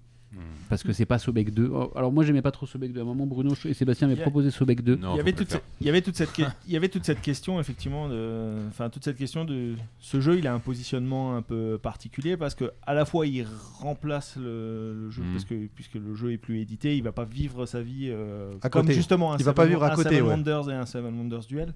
Parce 0.68 0.82
que 0.82 0.92
c'est 0.92 1.06
pas 1.06 1.18
Sobek 1.18 1.52
2. 1.54 1.70
Oh, 1.72 1.90
Alors 1.96 2.12
moi 2.12 2.22
j'aimais 2.24 2.42
pas 2.42 2.50
trop 2.50 2.66
Sobek 2.66 2.92
2. 2.92 3.00
À 3.00 3.02
un 3.02 3.06
moment 3.06 3.26
Bruno 3.26 3.54
et 3.64 3.72
Sébastien 3.74 4.06
m'avaient 4.08 4.20
proposé 4.20 4.50
Sobek 4.50 4.82
2. 4.82 4.96
Non, 4.96 5.14
il 5.14 5.16
y 5.16 5.20
avait 5.20 5.32
toute 5.32 5.50
cette, 5.50 5.62
il 5.80 5.86
y 5.86 5.90
avait 5.90 6.02
toute 6.02 6.16
cette 6.16 6.32
que- 6.32 6.42
il 6.66 6.72
y 6.72 6.76
avait 6.76 6.88
toute 6.90 7.04
cette 7.04 7.22
question 7.22 7.58
effectivement 7.60 8.08
de 8.08 8.52
enfin 8.68 8.90
toute 8.90 9.04
cette 9.04 9.16
question 9.16 9.44
de 9.46 9.74
ce 9.98 10.20
jeu 10.20 10.36
il 10.38 10.46
a 10.46 10.52
un 10.52 10.58
positionnement 10.58 11.34
un 11.36 11.42
peu 11.42 11.78
particulier 11.82 12.36
parce 12.36 12.54
que 12.54 12.70
à 12.86 12.92
la 12.92 13.04
fois 13.06 13.26
il 13.26 13.46
remplace 13.78 14.36
le, 14.36 14.94
le 14.94 15.10
jeu 15.10 15.22
parce 15.32 15.44
que 15.46 15.66
puisque 15.74 15.94
le 15.94 16.14
jeu 16.14 16.32
est 16.32 16.38
plus 16.38 16.60
édité 16.60 16.96
il 16.96 17.02
va 17.02 17.12
pas 17.12 17.24
vivre 17.24 17.64
sa 17.64 17.80
vie 17.80 18.08
euh, 18.10 18.52
À 18.62 18.68
comme 18.68 18.82
côté. 18.82 18.94
justement 18.94 19.32
un 19.32 19.38
Il 19.38 19.44
va 19.44 19.54
pas 19.54 19.62
Seven- 19.62 19.70
vivre 19.76 19.84
à 19.84 19.92
un 19.92 19.96
côté, 19.96 20.10
Seven 20.10 20.22
ouais. 20.24 20.30
Wonders 20.30 20.68
et 20.70 20.74
un 20.74 20.86
Seven 20.86 21.14
Wonders 21.18 21.46
Duel 21.48 21.72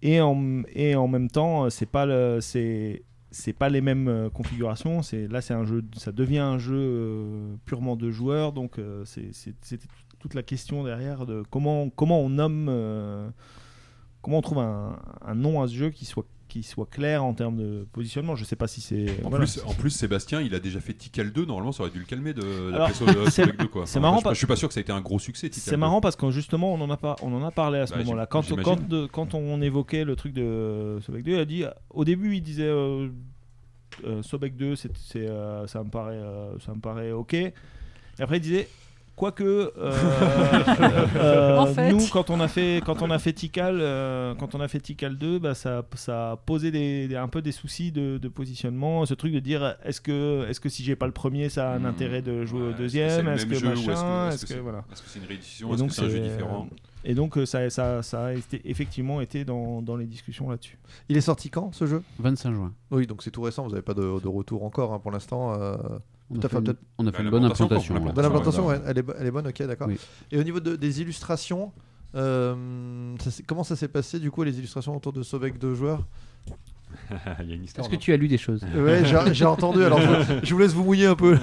et 0.00 0.20
en 0.22 0.62
et 0.74 0.94
en 0.94 1.06
même 1.08 1.28
temps 1.28 1.68
c'est 1.70 1.84
pas 1.90 2.06
le 2.06 2.38
c'est 2.40 3.02
c'est 3.30 3.52
pas 3.52 3.68
les 3.68 3.80
mêmes 3.80 4.08
euh, 4.08 4.30
configurations 4.30 5.00
là 5.28 5.40
c'est 5.40 5.54
un 5.54 5.64
jeu 5.64 5.84
ça 5.96 6.12
devient 6.12 6.38
un 6.38 6.58
jeu 6.58 6.76
euh, 6.76 7.54
purement 7.64 7.96
de 7.96 8.10
joueurs 8.10 8.52
donc 8.52 8.78
euh, 8.78 9.04
c'est 9.04 9.32
toute 10.18 10.34
la 10.34 10.42
question 10.42 10.82
derrière 10.82 11.26
de 11.26 11.42
comment 11.50 11.90
comment 11.90 12.20
on 12.20 12.30
nomme 12.30 13.32
comment 14.22 14.38
on 14.38 14.42
trouve 14.42 14.58
un 14.58 15.34
nom 15.34 15.62
à 15.62 15.68
ce 15.68 15.74
jeu 15.74 15.90
qui 15.90 16.04
soit 16.04 16.24
qui 16.48 16.62
soit 16.62 16.86
clair 16.90 17.22
en 17.22 17.34
termes 17.34 17.56
de 17.58 17.86
positionnement 17.92 18.34
je 18.36 18.44
sais 18.44 18.56
pas 18.56 18.66
si 18.66 18.80
c'est 18.80 19.06
En, 19.24 19.28
voilà. 19.30 19.44
plus, 19.44 19.60
en 19.66 19.74
plus, 19.74 19.90
Sébastien, 19.90 20.40
il 20.40 20.54
a 20.54 20.58
déjà 20.58 20.80
fait 20.80 20.94
Tikal 20.94 21.30
2. 21.32 21.44
Normalement, 21.44 21.72
ça 21.72 21.82
aurait 21.82 21.92
dû 21.92 21.98
le 21.98 22.04
calmer 22.04 22.32
de 22.34 22.70
l'appeler 22.70 22.94
so- 22.94 23.06
euh, 23.08 23.24
c'est- 23.30 23.42
Sobek 23.44 23.58
2. 23.58 23.66
quoi. 23.68 23.86
c'est 23.86 23.98
Enfin, 23.98 24.00
marrant 24.08 24.18
je, 24.18 24.24
parce- 24.24 24.34
je 24.34 24.38
suis 24.38 24.46
pas 24.46 24.56
sûr 24.56 24.68
que 24.68 24.74
ça 24.74 24.80
a 24.80 24.82
été 24.82 24.92
un 24.92 25.00
gros 25.00 25.18
succès. 25.18 25.48
C'est 25.52 25.70
2. 25.72 25.76
marrant 25.76 26.00
parce 26.00 26.16
que 26.16 26.30
justement 26.30 26.72
on 26.72 26.80
en 26.80 26.90
a 26.90 26.96
pas 26.96 27.16
on 27.22 27.32
en 27.34 27.44
a 27.44 27.50
parlé 27.50 27.78
à 27.78 27.86
ce 27.86 27.92
Bah, 27.92 27.98
moment-là. 28.00 28.26
Quand, 28.26 28.42
quand, 28.62 28.88
de- 28.88 29.06
quand 29.06 29.34
on 29.34 29.60
évoquait 29.62 30.04
le 30.04 30.16
truc 30.16 30.32
de 30.32 30.98
Sobek 31.02 31.22
2, 31.24 31.32
il 31.32 31.38
a 31.38 31.44
dit 31.44 31.64
au 31.90 32.04
début 32.04 32.34
il 32.36 32.40
disait 32.42 32.62
euh, 32.64 33.08
euh, 34.04 34.22
Sobek 34.22 34.56
2 34.56 34.74
c'est, 34.76 34.90
euh, 35.16 35.66
ça 35.66 35.82
me 35.82 35.90
paraît 35.90 36.14
euh, 36.16 36.58
ça 36.64 36.72
me 36.74 36.80
paraît 36.80 37.12
ok. 37.12 37.34
Et 37.34 37.52
après 38.20 38.38
il 38.38 38.40
disait 38.40 38.68
quoique 39.18 39.42
euh, 39.44 39.70
euh, 41.16 41.56
En 41.58 41.66
fait. 41.66 41.90
nous 41.92 42.06
quand 42.12 42.30
on 42.30 42.40
a 42.40 42.48
fait 42.48 42.80
quand 42.86 43.02
on 43.02 43.10
a 43.10 43.18
fait 43.18 43.32
Tikal 43.32 43.78
euh, 43.80 44.34
quand 44.36 44.54
on 44.54 44.60
a 44.60 44.68
fait 44.68 44.80
Tikal 44.80 45.16
2 45.18 45.38
bah, 45.38 45.54
ça, 45.54 45.82
ça 45.94 46.32
a 46.32 46.36
posé 46.36 46.70
des, 46.70 47.08
des- 47.08 47.16
un 47.16 47.28
peu 47.28 47.42
des 47.42 47.52
soucis 47.52 47.92
de, 47.92 48.18
de 48.18 48.28
positionnement 48.28 49.04
ce 49.06 49.14
truc 49.14 49.32
de 49.32 49.40
dire 49.40 49.76
est-ce 49.84 50.00
que 50.00 50.46
est-ce 50.48 50.60
que 50.60 50.68
si 50.68 50.84
j'ai 50.84 50.96
pas 50.96 51.06
le 51.06 51.12
premier 51.12 51.48
ça 51.48 51.72
a 51.72 51.74
un 51.76 51.78
Hmm. 51.80 51.86
intérêt 51.86 52.22
de 52.22 52.44
jouer 52.44 52.60
Ouais, 52.62 52.68
au 52.68 52.72
deuxième? 52.72 53.28
est-ce 53.28 53.46
que 53.46 53.54
est-ce 53.54 54.46
c'est- 54.46 54.58
voilà 54.58 54.84
Est-ce 54.92 55.02
que 55.02 55.08
c'est 55.08 55.18
une 55.20 55.26
réédition? 55.26 55.68
Et 55.68 55.72
Est-ce 55.72 55.76
que 55.76 55.82
donc, 55.82 55.92
c'est 55.92 56.02
un 56.02 56.08
jeu 56.08 56.20
différent? 56.20 56.68
et 57.04 57.14
donc 57.14 57.38
ça, 57.46 57.70
ça, 57.70 58.02
ça 58.02 58.26
a 58.26 58.32
été- 58.34 58.60
effectivement 58.64 59.20
été 59.20 59.44
dans, 59.44 59.80
dans 59.82 59.96
les 59.96 60.06
discussions 60.06 60.50
là-dessus. 60.50 60.78
Il 61.08 61.16
est 61.16 61.20
sorti 61.22 61.50
quand 61.50 61.72
ce 61.74 61.86
jeu? 61.86 62.02
25 62.18 62.52
juin. 62.52 62.72
Oui, 62.90 63.06
donc 63.06 63.22
c'est 63.22 63.30
tout 63.30 63.42
récent, 63.42 63.62
vous 63.64 63.70
n'avez 63.70 63.82
pas 63.82 63.94
de, 63.94 64.20
de 64.20 64.28
retour 64.28 64.64
encore 64.64 64.92
hein, 64.92 64.98
pour 64.98 65.10
l'instant. 65.12 65.54
euh, 65.60 65.76
On 66.30 66.34
Tout 66.34 66.40
a 66.40 66.42
fait, 66.42 66.48
fait, 66.48 66.56
une, 66.58 66.64
peut-être- 66.64 66.80
on 66.98 67.06
a 67.06 67.10
fait 67.12 67.18
Bah, 67.18 67.24
une 67.24 67.30
bonne 67.30 67.44
implantation. 67.44 67.94
l'implantation, 67.94 68.22
l'implantation, 68.22 68.66
ouais, 68.66 68.80
elle, 68.86 68.98
est, 68.98 69.04
elle 69.18 69.26
est 69.26 69.30
bonne, 69.30 69.46
ok, 69.46 69.62
d'accord. 69.62 69.88
Oui. 69.88 69.98
Et 70.30 70.38
au 70.38 70.42
niveau 70.42 70.60
de- 70.60 70.76
des 70.76 71.00
illustrations, 71.00 71.72
euh, 72.14 73.14
ça 73.18 73.30
comment 73.46 73.64
ça 73.64 73.76
s'est 73.76 73.88
passé 73.88 74.18
du 74.18 74.30
coup 74.30 74.42
les 74.42 74.58
illustrations 74.58 74.94
autour 74.96 75.12
de 75.12 75.22
Sobek 75.22 75.58
de 75.58 75.74
joueurs? 75.74 76.04
Il 77.42 77.48
y 77.48 77.52
a 77.52 77.54
une 77.54 77.64
histoire. 77.64 77.86
Est-ce 77.86 77.94
que 77.94 78.00
tu 78.00 78.12
as 78.12 78.16
lu 78.16 78.28
des 78.28 78.38
choses? 78.38 78.62
Ouais, 78.76 79.02
j'ai 79.32 79.44
entendu. 79.44 79.84
Alors, 79.84 80.00
je, 80.00 80.40
je 80.42 80.54
vous 80.54 80.58
laisse 80.60 80.72
vous 80.72 80.84
mouiller 80.84 81.06
un 81.06 81.14
peu. 81.14 81.38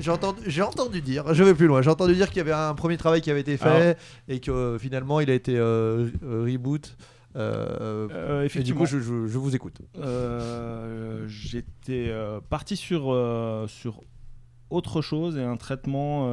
J'ai 0.00 0.10
entendu, 0.10 1.00
dire. 1.00 1.32
Je 1.34 1.44
vais 1.44 1.54
plus 1.54 1.66
loin. 1.66 1.80
J'ai 1.82 1.90
entendu 1.90 2.14
dire 2.14 2.28
qu'il 2.28 2.38
y 2.38 2.40
avait 2.40 2.52
un 2.52 2.74
premier 2.74 2.96
travail 2.96 3.20
qui 3.20 3.30
avait 3.30 3.40
été 3.40 3.56
fait 3.56 3.68
Alors. 3.68 3.94
et 4.28 4.40
que 4.40 4.76
finalement 4.80 5.20
il 5.20 5.30
a 5.30 5.34
été 5.34 5.56
euh, 5.56 6.08
reboot. 6.22 6.96
Euh, 7.36 8.08
Euh, 8.10 8.48
et 8.54 8.62
du 8.62 8.74
coup, 8.74 8.84
je, 8.86 8.98
je- 9.00 9.26
je 9.26 9.38
vous 9.38 9.54
écoute. 9.56 9.80
euh, 9.98 11.26
j'étais 11.28 12.06
euh, 12.08 12.40
parti 12.40 12.76
sur, 12.76 13.04
sur 13.68 14.00
autre 14.70 15.02
chose 15.02 15.36
et 15.38 15.42
un 15.42 15.56
traitement 15.56 16.28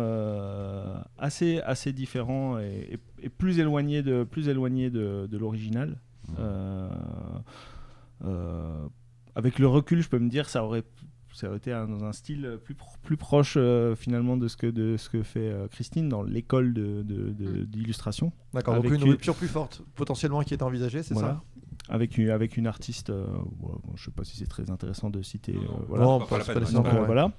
assez, 1.17 1.59
assez 1.61 1.91
différent 1.93 2.57
et, 2.59 2.93
et- 2.93 3.25
et 3.25 3.29
plus 3.29 3.59
éloigné 3.59 4.01
de, 4.01 4.23
plus 4.23 4.47
éloigné 4.49 4.89
de, 4.89 5.27
de 5.29 5.37
l'original. 5.37 5.99
Euh, 8.25 8.87
avec 9.35 9.59
le 9.59 9.67
recul, 9.67 10.01
je 10.01 10.09
peux 10.09 10.19
me 10.19 10.29
dire 10.29 10.49
ça 10.49 10.63
aurait 10.63 10.83
ça 11.33 11.47
aurait 11.47 11.57
été 11.57 11.71
un- 11.71 11.87
dans 11.87 12.03
un 12.03 12.11
style 12.13 12.57
plus, 12.63 12.75
pro- 12.75 12.95
plus 13.03 13.17
proche 13.17 13.55
euh, 13.57 13.95
finalement 13.95 14.37
de 14.37 14.47
ce 14.47 14.57
que, 14.57 14.67
de 14.67 14.97
ce 14.97 15.09
que 15.09 15.23
fait 15.23 15.49
euh, 15.49 15.67
Christine 15.67 16.09
dans 16.09 16.23
l'école 16.23 16.73
de- 16.73 17.03
de- 17.03 17.29
de- 17.31 17.63
d'illustration. 17.65 18.31
D'accord. 18.53 18.75
Donc 18.75 18.85
une 18.85 19.03
rupture 19.03 19.35
plus 19.35 19.47
forte 19.47 19.81
potentiellement 19.95 20.41
qui 20.43 20.53
est 20.53 20.63
envisagée, 20.63 21.03
c'est 21.03 21.13
Voilà. 21.13 21.41
Avec 21.87 22.17
une, 22.17 22.29
avec 22.29 22.55
une 22.57 22.67
artiste, 22.67 23.09
euh, 23.09 23.25
bon, 23.59 23.79
je 23.95 24.05
sais 24.05 24.11
pas 24.11 24.23
si 24.23 24.37
c'est 24.37 24.45
très 24.47 24.69
intéressant 24.69 25.09
de 25.09 25.21
citer. 25.23 25.53
Non, 25.53 25.61
non, 25.63 25.85
voilà. 25.87 26.03
Non, 26.03 26.19
pas- 26.19 26.25
pas, 26.39 26.53
pas 26.83 27.03
voilà. 27.05 27.31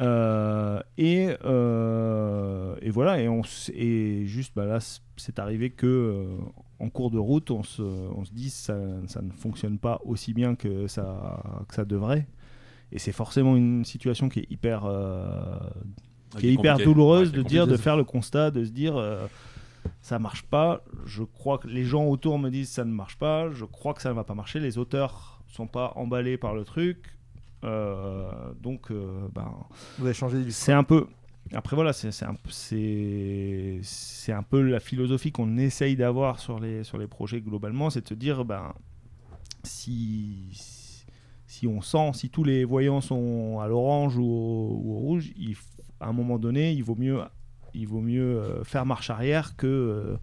Euh, 0.00 0.80
et, 0.98 1.28
euh, 1.44 2.74
et 2.82 2.90
voilà, 2.90 3.20
et, 3.20 3.28
on, 3.28 3.42
et 3.72 4.26
juste 4.26 4.52
bah 4.56 4.64
là, 4.64 4.78
c'est 5.16 5.38
arrivé 5.38 5.70
que 5.70 5.86
euh, 5.86 6.36
en 6.80 6.88
cours 6.88 7.10
de 7.10 7.18
route, 7.18 7.50
on 7.50 7.62
se, 7.62 7.82
on 7.82 8.24
se 8.24 8.32
dit 8.32 8.50
ça, 8.50 8.76
ça 9.06 9.22
ne 9.22 9.30
fonctionne 9.30 9.78
pas 9.78 10.00
aussi 10.04 10.34
bien 10.34 10.54
que 10.56 10.86
ça, 10.88 11.42
que 11.68 11.74
ça 11.74 11.84
devrait. 11.84 12.26
Et 12.92 12.98
c'est 12.98 13.12
forcément 13.12 13.56
une 13.56 13.84
situation 13.84 14.28
qui 14.28 14.40
est 14.40 14.50
hyper, 14.50 14.84
euh, 14.84 15.58
qui 16.38 16.48
est 16.48 16.52
hyper 16.52 16.78
douloureuse 16.78 17.30
Ouais, 17.30 17.38
de 17.38 17.42
dire, 17.42 17.66
de 17.66 17.76
faire 17.76 17.96
le 17.96 18.04
constat, 18.04 18.50
de 18.50 18.64
se 18.64 18.70
dire 18.70 18.96
euh, 18.96 19.26
ça 20.02 20.18
marche 20.18 20.42
pas. 20.42 20.82
Je 21.06 21.22
crois 21.22 21.58
que 21.58 21.68
les 21.68 21.84
gens 21.84 22.06
autour 22.06 22.38
me 22.38 22.50
disent 22.50 22.70
ça 22.70 22.84
ne 22.84 22.92
marche 22.92 23.16
pas. 23.16 23.50
Je 23.50 23.64
crois 23.64 23.94
que 23.94 24.02
ça 24.02 24.10
ne 24.10 24.14
va 24.14 24.24
pas 24.24 24.34
marcher. 24.34 24.60
Les 24.60 24.78
auteurs 24.78 25.42
sont 25.48 25.66
pas 25.66 25.92
emballés 25.96 26.36
par 26.36 26.54
le 26.54 26.64
truc. 26.64 27.16
Euh, 27.64 28.30
donc, 28.60 28.90
euh, 28.90 29.26
ben, 29.34 29.50
Vous 29.98 30.04
avez 30.04 30.14
changé 30.14 30.50
c'est 30.50 30.72
un 30.72 30.84
peu. 30.84 31.06
Après 31.52 31.76
voilà, 31.76 31.92
c'est 31.92 32.08
un, 32.24 32.36
c'est 32.48 33.78
c'est 33.82 34.32
un 34.32 34.42
peu 34.42 34.62
la 34.62 34.80
philosophie 34.80 35.30
qu'on 35.30 35.58
essaye 35.58 35.94
d'avoir 35.94 36.40
sur 36.40 36.58
les 36.58 36.84
sur 36.84 36.96
les 36.96 37.06
projets 37.06 37.42
globalement, 37.42 37.90
c'est 37.90 38.00
de 38.00 38.08
se 38.08 38.14
dire 38.14 38.46
ben 38.46 38.72
si 39.62 40.48
si 41.54 41.66
on 41.66 41.80
sent 41.80 42.10
si 42.14 42.30
tous 42.30 42.44
les 42.44 42.64
voyants 42.64 43.00
sont 43.00 43.58
à 43.60 43.66
l'orange 43.68 44.16
ou, 44.16 44.24
au- 44.24 44.80
ou 44.82 44.94
au 44.96 44.98
rouge, 44.98 45.32
il, 45.36 45.54
à 46.00 46.08
un 46.08 46.12
moment 46.12 46.38
donné, 46.38 46.72
il 46.72 46.82
vaut 46.84 46.96
mieux 46.96 47.18
il 47.76 47.86
vaut 47.88 48.00
mieux 48.00 48.38
euh, 48.38 48.62
faire 48.64 48.84
marche 48.86 49.10
arrière 49.10 49.56
que 49.56 49.66
euh, 49.66 50.16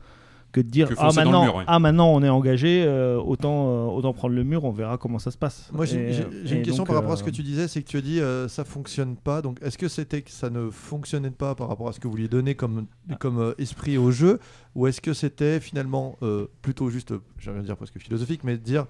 que 0.54 0.60
de 0.60 0.70
dire 0.70 0.90
Que 0.90 0.96
ah 0.98 1.12
maintenant 1.16 1.44
mur, 1.46 1.56
ouais. 1.56 1.64
ah 1.68 1.80
maintenant 1.80 2.10
on 2.14 2.22
est 2.24 2.30
engagé 2.30 2.84
euh, 2.86 3.18
autant 3.18 3.68
euh, 3.70 3.86
autant 3.98 4.12
prendre 4.14 4.36
le 4.36 4.44
mur 4.44 4.66
on 4.66 4.72
verra 4.72 4.98
comment 4.98 5.18
ça 5.20 5.32
se 5.32 5.38
passe 5.38 5.70
Moi, 5.74 5.86
j'ai 5.86 6.12
j'ai- 6.12 6.28
j'ai 6.44 6.56
une 6.58 6.62
question 6.64 6.82
donc, 6.84 6.88
par 6.88 6.96
rapport 6.98 7.14
à 7.14 7.18
ce 7.18 7.24
que 7.24 7.30
tu 7.30 7.42
disais, 7.44 7.70
c'est 7.70 7.82
que 7.82 7.88
tu 7.90 7.96
as 7.98 8.02
dit 8.02 8.20
euh, 8.20 8.50
ça 8.50 8.64
fonctionne 8.66 9.16
pas. 9.16 9.42
Donc, 9.42 9.60
est-ce 9.62 9.78
que 9.78 9.88
c'était 9.88 10.22
que 10.22 10.32
ça 10.32 10.50
ne 10.50 10.70
fonctionnait 10.70 11.32
pas 11.32 11.56
par 11.56 11.68
rapport 11.70 11.88
à 11.88 11.94
ce 11.94 12.00
que 12.02 12.08
vous 12.10 12.18
lui 12.18 12.28
donnez 12.28 12.56
comme, 12.56 12.86
Ah. 13.10 13.16
comme 13.16 13.40
euh, 13.40 13.54
esprit 13.58 13.98
au 13.98 14.12
jeu, 14.12 14.40
ou 14.76 14.88
est-ce 14.88 15.00
que 15.00 15.14
c'était 15.14 15.62
finalement 15.62 16.18
euh, 16.22 16.48
plutôt 16.62 16.90
juste, 16.90 17.14
j'allais 17.40 17.62
dire 17.62 17.78
presque 17.78 17.98
philosophique, 18.00 18.44
mais 18.44 18.58
de 18.58 18.64
dire 18.64 18.86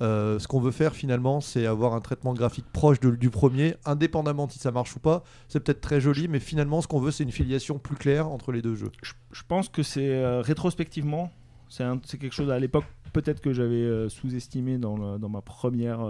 euh, 0.00 0.38
ce 0.38 0.48
qu'on 0.48 0.60
veut 0.60 0.70
faire 0.70 0.94
finalement, 0.94 1.40
c'est 1.40 1.66
avoir 1.66 1.94
un 1.94 2.00
traitement 2.00 2.34
graphique 2.34 2.66
proche 2.72 3.00
du 3.00 3.30
premier, 3.30 3.76
indépendamment 3.84 4.48
si 4.48 4.58
ça 4.58 4.72
marche 4.72 4.96
ou 4.96 5.00
pas. 5.00 5.22
C'est 5.48 5.60
peut-être 5.60 5.80
très 5.80 6.00
joli, 6.00 6.28
mais 6.28 6.40
finalement, 6.40 6.80
ce 6.80 6.88
qu'on 6.88 7.00
veut, 7.00 7.10
c'est 7.10 7.24
une 7.24 7.32
filiation 7.32 7.78
plus 7.78 7.96
claire 7.96 8.28
entre 8.28 8.52
les 8.52 8.62
deux 8.62 8.74
jeux. 8.74 8.90
je, 9.02 9.42
pense 9.46 9.68
que 9.68 9.82
c'est 9.82 10.08
euh, 10.08 10.40
rétrospectivement, 10.40 11.30
c'est 11.68 12.18
quelque 12.18 12.34
chose 12.34 12.50
à 12.50 12.58
l'époque 12.58 12.84
peut-être 13.12 13.40
que 13.40 13.52
j'avais 13.52 13.76
euh, 13.76 14.08
sous-estimé 14.08 14.76
dans, 14.76 14.96
ma 15.28 15.40
première 15.40 16.00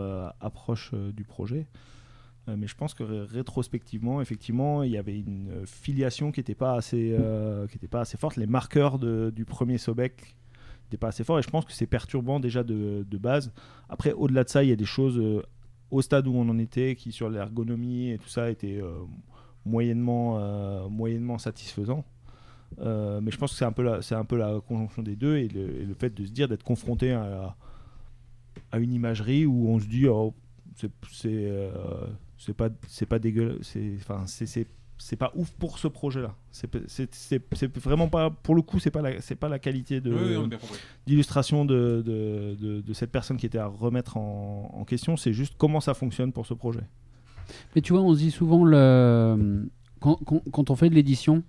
approche 0.40 0.94
du 0.94 1.24
projet. 1.24 1.66
Mais 2.46 2.66
je 2.66 2.74
pense 2.74 2.92
que 2.92 3.02
ré- 3.02 3.24
rétrospectivement, 3.24 4.20
effectivement, 4.20 4.82
il 4.82 4.90
y 4.90 4.98
avait 4.98 5.18
une 5.18 5.64
filiation 5.66 6.30
qui 6.30 6.40
n'était 6.40 6.54
pas, 6.54 6.74
assez, 6.74 7.16
pas 7.90 8.00
assez 8.00 8.16
forte. 8.16 8.36
Les 8.36 8.46
marqueurs 8.46 8.98
du 8.98 9.44
premier 9.44 9.78
Sobek 9.78 10.34
pas 10.96 11.08
assez 11.08 11.24
forts 11.24 11.38
et 11.38 11.42
je 11.42 11.50
pense 11.50 11.64
que 11.64 11.72
c'est 11.72 11.86
perturbant 11.86 12.40
déjà 12.40 12.62
de, 12.62 13.04
de 13.08 13.18
base. 13.18 13.52
Après, 13.88 14.12
au-delà 14.12 14.44
de 14.44 14.48
ça, 14.48 14.62
il 14.62 14.70
y 14.70 14.72
a 14.72 14.76
des 14.76 14.84
choses 14.84 15.18
euh, 15.18 15.42
au 15.90 16.02
stade 16.02 16.26
où 16.26 16.34
on 16.34 16.48
en 16.48 16.58
était 16.58 16.96
qui, 16.96 17.12
sur 17.12 17.28
l'ergonomie 17.28 18.10
et 18.10 18.18
tout 18.18 18.28
ça, 18.28 18.50
étaient 18.50 18.80
euh, 18.80 18.92
moyennement, 19.64 20.38
euh, 20.38 20.88
moyennement 20.88 21.38
satisfaisants. 21.38 22.04
Mais 22.78 23.30
je 23.30 23.36
pense 23.38 23.52
que 23.52 23.58
c'est 23.58 23.64
un 23.64 23.72
peu 23.72 23.84
la, 23.84 24.00
un 24.10 24.24
peu 24.24 24.36
la 24.36 24.60
conjonction 24.66 25.02
des 25.02 25.14
deux 25.14 25.36
et 25.36 25.46
le, 25.46 25.84
le 25.84 25.94
fait 25.94 26.10
de 26.10 26.24
se 26.24 26.32
dire 26.32 26.48
d'être 26.48 26.64
confronté 26.64 27.12
à, 27.12 27.56
à 28.72 28.78
une 28.80 28.92
imagerie 28.92 29.46
où 29.46 29.68
on 29.68 29.78
se 29.78 29.86
dit 29.86 30.08
oh, 30.08 30.34
c'est 30.74 30.90
c'est 32.36 32.52
pas 32.52 32.70
pas 33.08 33.18
dégueulasse 33.20 33.76
c'est 35.06 35.16
pas 35.16 35.32
ouf 35.34 35.50
pour 35.58 35.78
ce 35.78 35.86
projet 35.86 36.22
là 36.22 36.34
c'est 36.50 37.78
vraiment 37.78 38.08
pas 38.08 38.30
pour 38.30 38.54
le 38.54 38.62
coup 38.62 38.78
c'est 38.78 38.90
pas 38.90 39.02
la 39.02 39.20
c'est 39.20 39.34
pas 39.34 39.50
la 39.50 39.58
qualité 39.58 40.00
de 40.00 40.10
Oui, 40.14 40.36
oui, 40.36 40.56
d'illustration 41.06 41.66
de, 41.66 42.02
de, 42.04 42.56
de, 42.58 42.80
de 42.80 42.92
cette 42.94 43.10
personne 43.12 43.36
qui 43.36 43.44
était 43.44 43.58
à 43.58 43.66
remettre 43.66 44.16
en, 44.16 44.70
en 44.72 44.84
question 44.84 45.18
c'est 45.18 45.34
juste 45.34 45.56
comment 45.58 45.80
ça 45.80 45.92
fonctionne 45.92 46.32
pour 46.32 46.46
ce 46.46 46.54
projet 46.54 46.80
Mais 47.74 47.82
tu 47.82 47.92
vois, 47.92 48.00
on 48.00 48.14
se 48.14 48.18
dit 48.20 48.30
souvent, 48.30 48.64
le... 48.64 49.68
quand, 50.00 50.16
quand- 50.24 50.42
quand 50.50 50.70
on 50.70 50.76
fait 50.76 50.88
de 50.88 50.94
l'édition, 50.94 51.42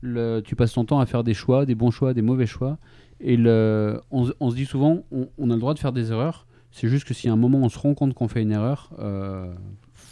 le... 0.00 0.40
tu 0.44 0.54
passes 0.54 0.74
ton 0.74 0.84
temps 0.84 1.00
à 1.00 1.06
faire 1.06 1.24
des 1.24 1.34
choix, 1.34 1.66
des 1.66 1.74
bons 1.74 1.90
choix, 1.90 2.14
des 2.14 2.22
mauvais 2.22 2.46
choix. 2.46 2.78
Et 3.18 3.36
le... 3.36 4.00
on, 4.12 4.26
se- 4.26 4.32
on 4.38 4.50
se 4.50 4.54
dit 4.54 4.66
souvent, 4.66 5.02
on, 5.10 5.28
on 5.36 5.50
a 5.50 5.54
le 5.54 5.60
droit 5.60 5.74
de 5.74 5.80
faire 5.80 5.92
des 5.92 6.12
erreurs. 6.12 6.46
C'est 6.70 6.86
juste 6.88 7.04
que 7.08 7.14
si 7.14 7.28
à 7.28 7.32
un 7.32 7.36
moment 7.36 7.58
on 7.58 7.68
se 7.68 7.78
rend 7.80 7.94
compte 7.94 8.14
qu'on 8.14 8.28
fait 8.28 8.42
une 8.42 8.52
erreur, 8.52 8.92
euh, 9.00 9.52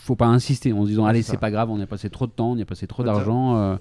faut 0.09 0.17
pas 0.17 0.27
insister 0.27 0.73
en 0.73 0.83
se 0.85 0.89
disant 0.89 1.05
allez 1.07 1.23
c'est 1.23 1.37
pas 1.39 1.51
grave, 1.51 1.70
on 1.70 1.78
y 1.78 1.83
a 1.83 1.87
passé 1.87 2.11
trop 2.11 2.27
de 2.27 2.33
temps, 2.33 2.51
on 2.53 2.57
y 2.57 2.62
a 2.62 2.67
passé 2.67 2.87
trop 2.87 3.05
d'argent. 3.05 3.57
euh, 3.57 3.77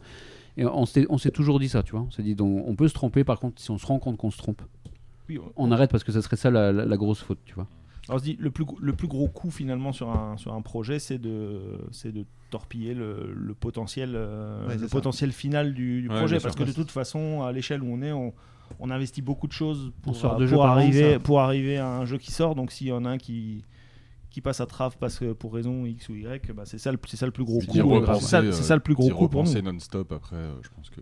et 0.58 0.66
on 0.66 0.86
s'est 0.86 1.06
on 1.10 1.18
s'est 1.18 1.32
toujours 1.32 1.60
dit 1.60 1.70
ça, 1.70 1.84
tu 1.84 1.92
vois. 1.92 2.02
On 2.08 2.12
s'est 2.12 2.24
dit 2.24 2.36
donc 2.36 2.64
on 2.68 2.76
peut 2.76 2.88
se 2.88 2.94
tromper, 2.94 3.24
par 3.24 3.40
contre 3.40 3.62
si 3.62 3.72
on 3.72 3.78
se 3.78 3.86
rend 3.86 4.00
compte 4.00 4.18
qu'on 4.18 4.32
se 4.32 4.38
trompe, 4.38 4.62
Oui, 5.30 5.40
on 5.56 5.72
arrête 5.72 5.92
parce 5.92 6.04
que 6.04 6.12
ça 6.12 6.22
serait 6.22 6.36
ça 6.38 6.50
la, 6.52 6.72
la- 6.72 6.86
la 6.86 6.98
grosse 6.98 7.22
faute, 7.22 7.40
tu 7.46 7.54
vois. 7.56 7.68
Alors, 8.10 8.20
je 8.20 8.24
dis, 8.24 8.38
le 8.40 8.50
plus, 8.52 8.64
gros- 8.64 8.78
le 8.80 8.94
plus 8.94 9.10
gros 9.10 9.28
coût 9.28 9.52
finalement 9.52 9.92
sur 9.92 10.10
un, 10.10 10.38
sur 10.38 10.54
un 10.54 10.62
projet, 10.62 10.98
c'est 10.98 11.18
de, 11.18 11.60
c'est 11.92 12.14
de 12.14 12.24
torpiller 12.50 12.94
le, 12.94 13.34
le 13.36 13.54
potentiel, 13.54 14.14
euh, 14.16 14.66
Ouais, 14.66 14.78
le 14.78 14.88
ça. 14.88 14.96
potentiel 14.96 15.34
final 15.34 15.74
du, 15.74 16.02
du 16.02 16.08
Ouais, 16.08 16.16
projet. 16.16 16.40
Parce 16.40 16.56
sûr. 16.56 16.64
que 16.64 16.70
de 16.70 16.74
toute 16.74 16.90
façon, 16.90 17.44
à 17.44 17.52
l'échelle 17.52 17.84
où 17.84 17.88
on 17.92 18.02
est, 18.02 18.14
on, 18.14 18.34
on 18.80 18.90
investit 18.92 19.22
beaucoup 19.22 19.48
de 19.48 19.52
choses 19.52 19.92
pour, 20.02 20.14
On 20.14 20.16
sort 20.16 20.40
euh, 20.42 20.48
pour 20.48 20.66
arriver, 20.66 21.20
pour 21.20 21.42
arriver 21.42 21.78
à 21.80 21.88
un 21.90 22.06
jeu 22.06 22.18
qui 22.18 22.32
sort. 22.32 22.56
Donc 22.56 22.72
s'il 22.72 22.88
y 22.88 22.92
en 22.94 23.04
a 23.04 23.10
un 23.10 23.18
qui, 23.18 23.66
qui 24.38 24.41
passe 24.41 24.61
à 24.61 24.67
trave 24.67 24.98
parce 24.99 25.17
que 25.17 25.33
pour 25.33 25.51
raison 25.56 25.88
X 25.88 26.09
ou 26.09 26.14
Y, 26.14 26.51
bah, 26.53 26.61
c'est 26.67 26.77
ça, 26.77 26.91
le- 26.91 26.99
c'est 27.07 27.17
ça 27.17 27.25
le 27.25 27.32
plus 27.32 27.43
gros 27.43 27.57
repenser, 27.57 28.51
C'est 28.51 28.61
ça, 28.61 28.75
le 28.75 28.82
plus 28.82 28.93
gros 28.93 29.09
coût 29.09 29.27
pour 29.27 29.43
nous. 29.43 29.61
non-stop 29.64 30.11
après, 30.11 30.35
euh, 30.35 30.53
je 30.61 30.69
pense 30.75 30.91
que 30.91 31.01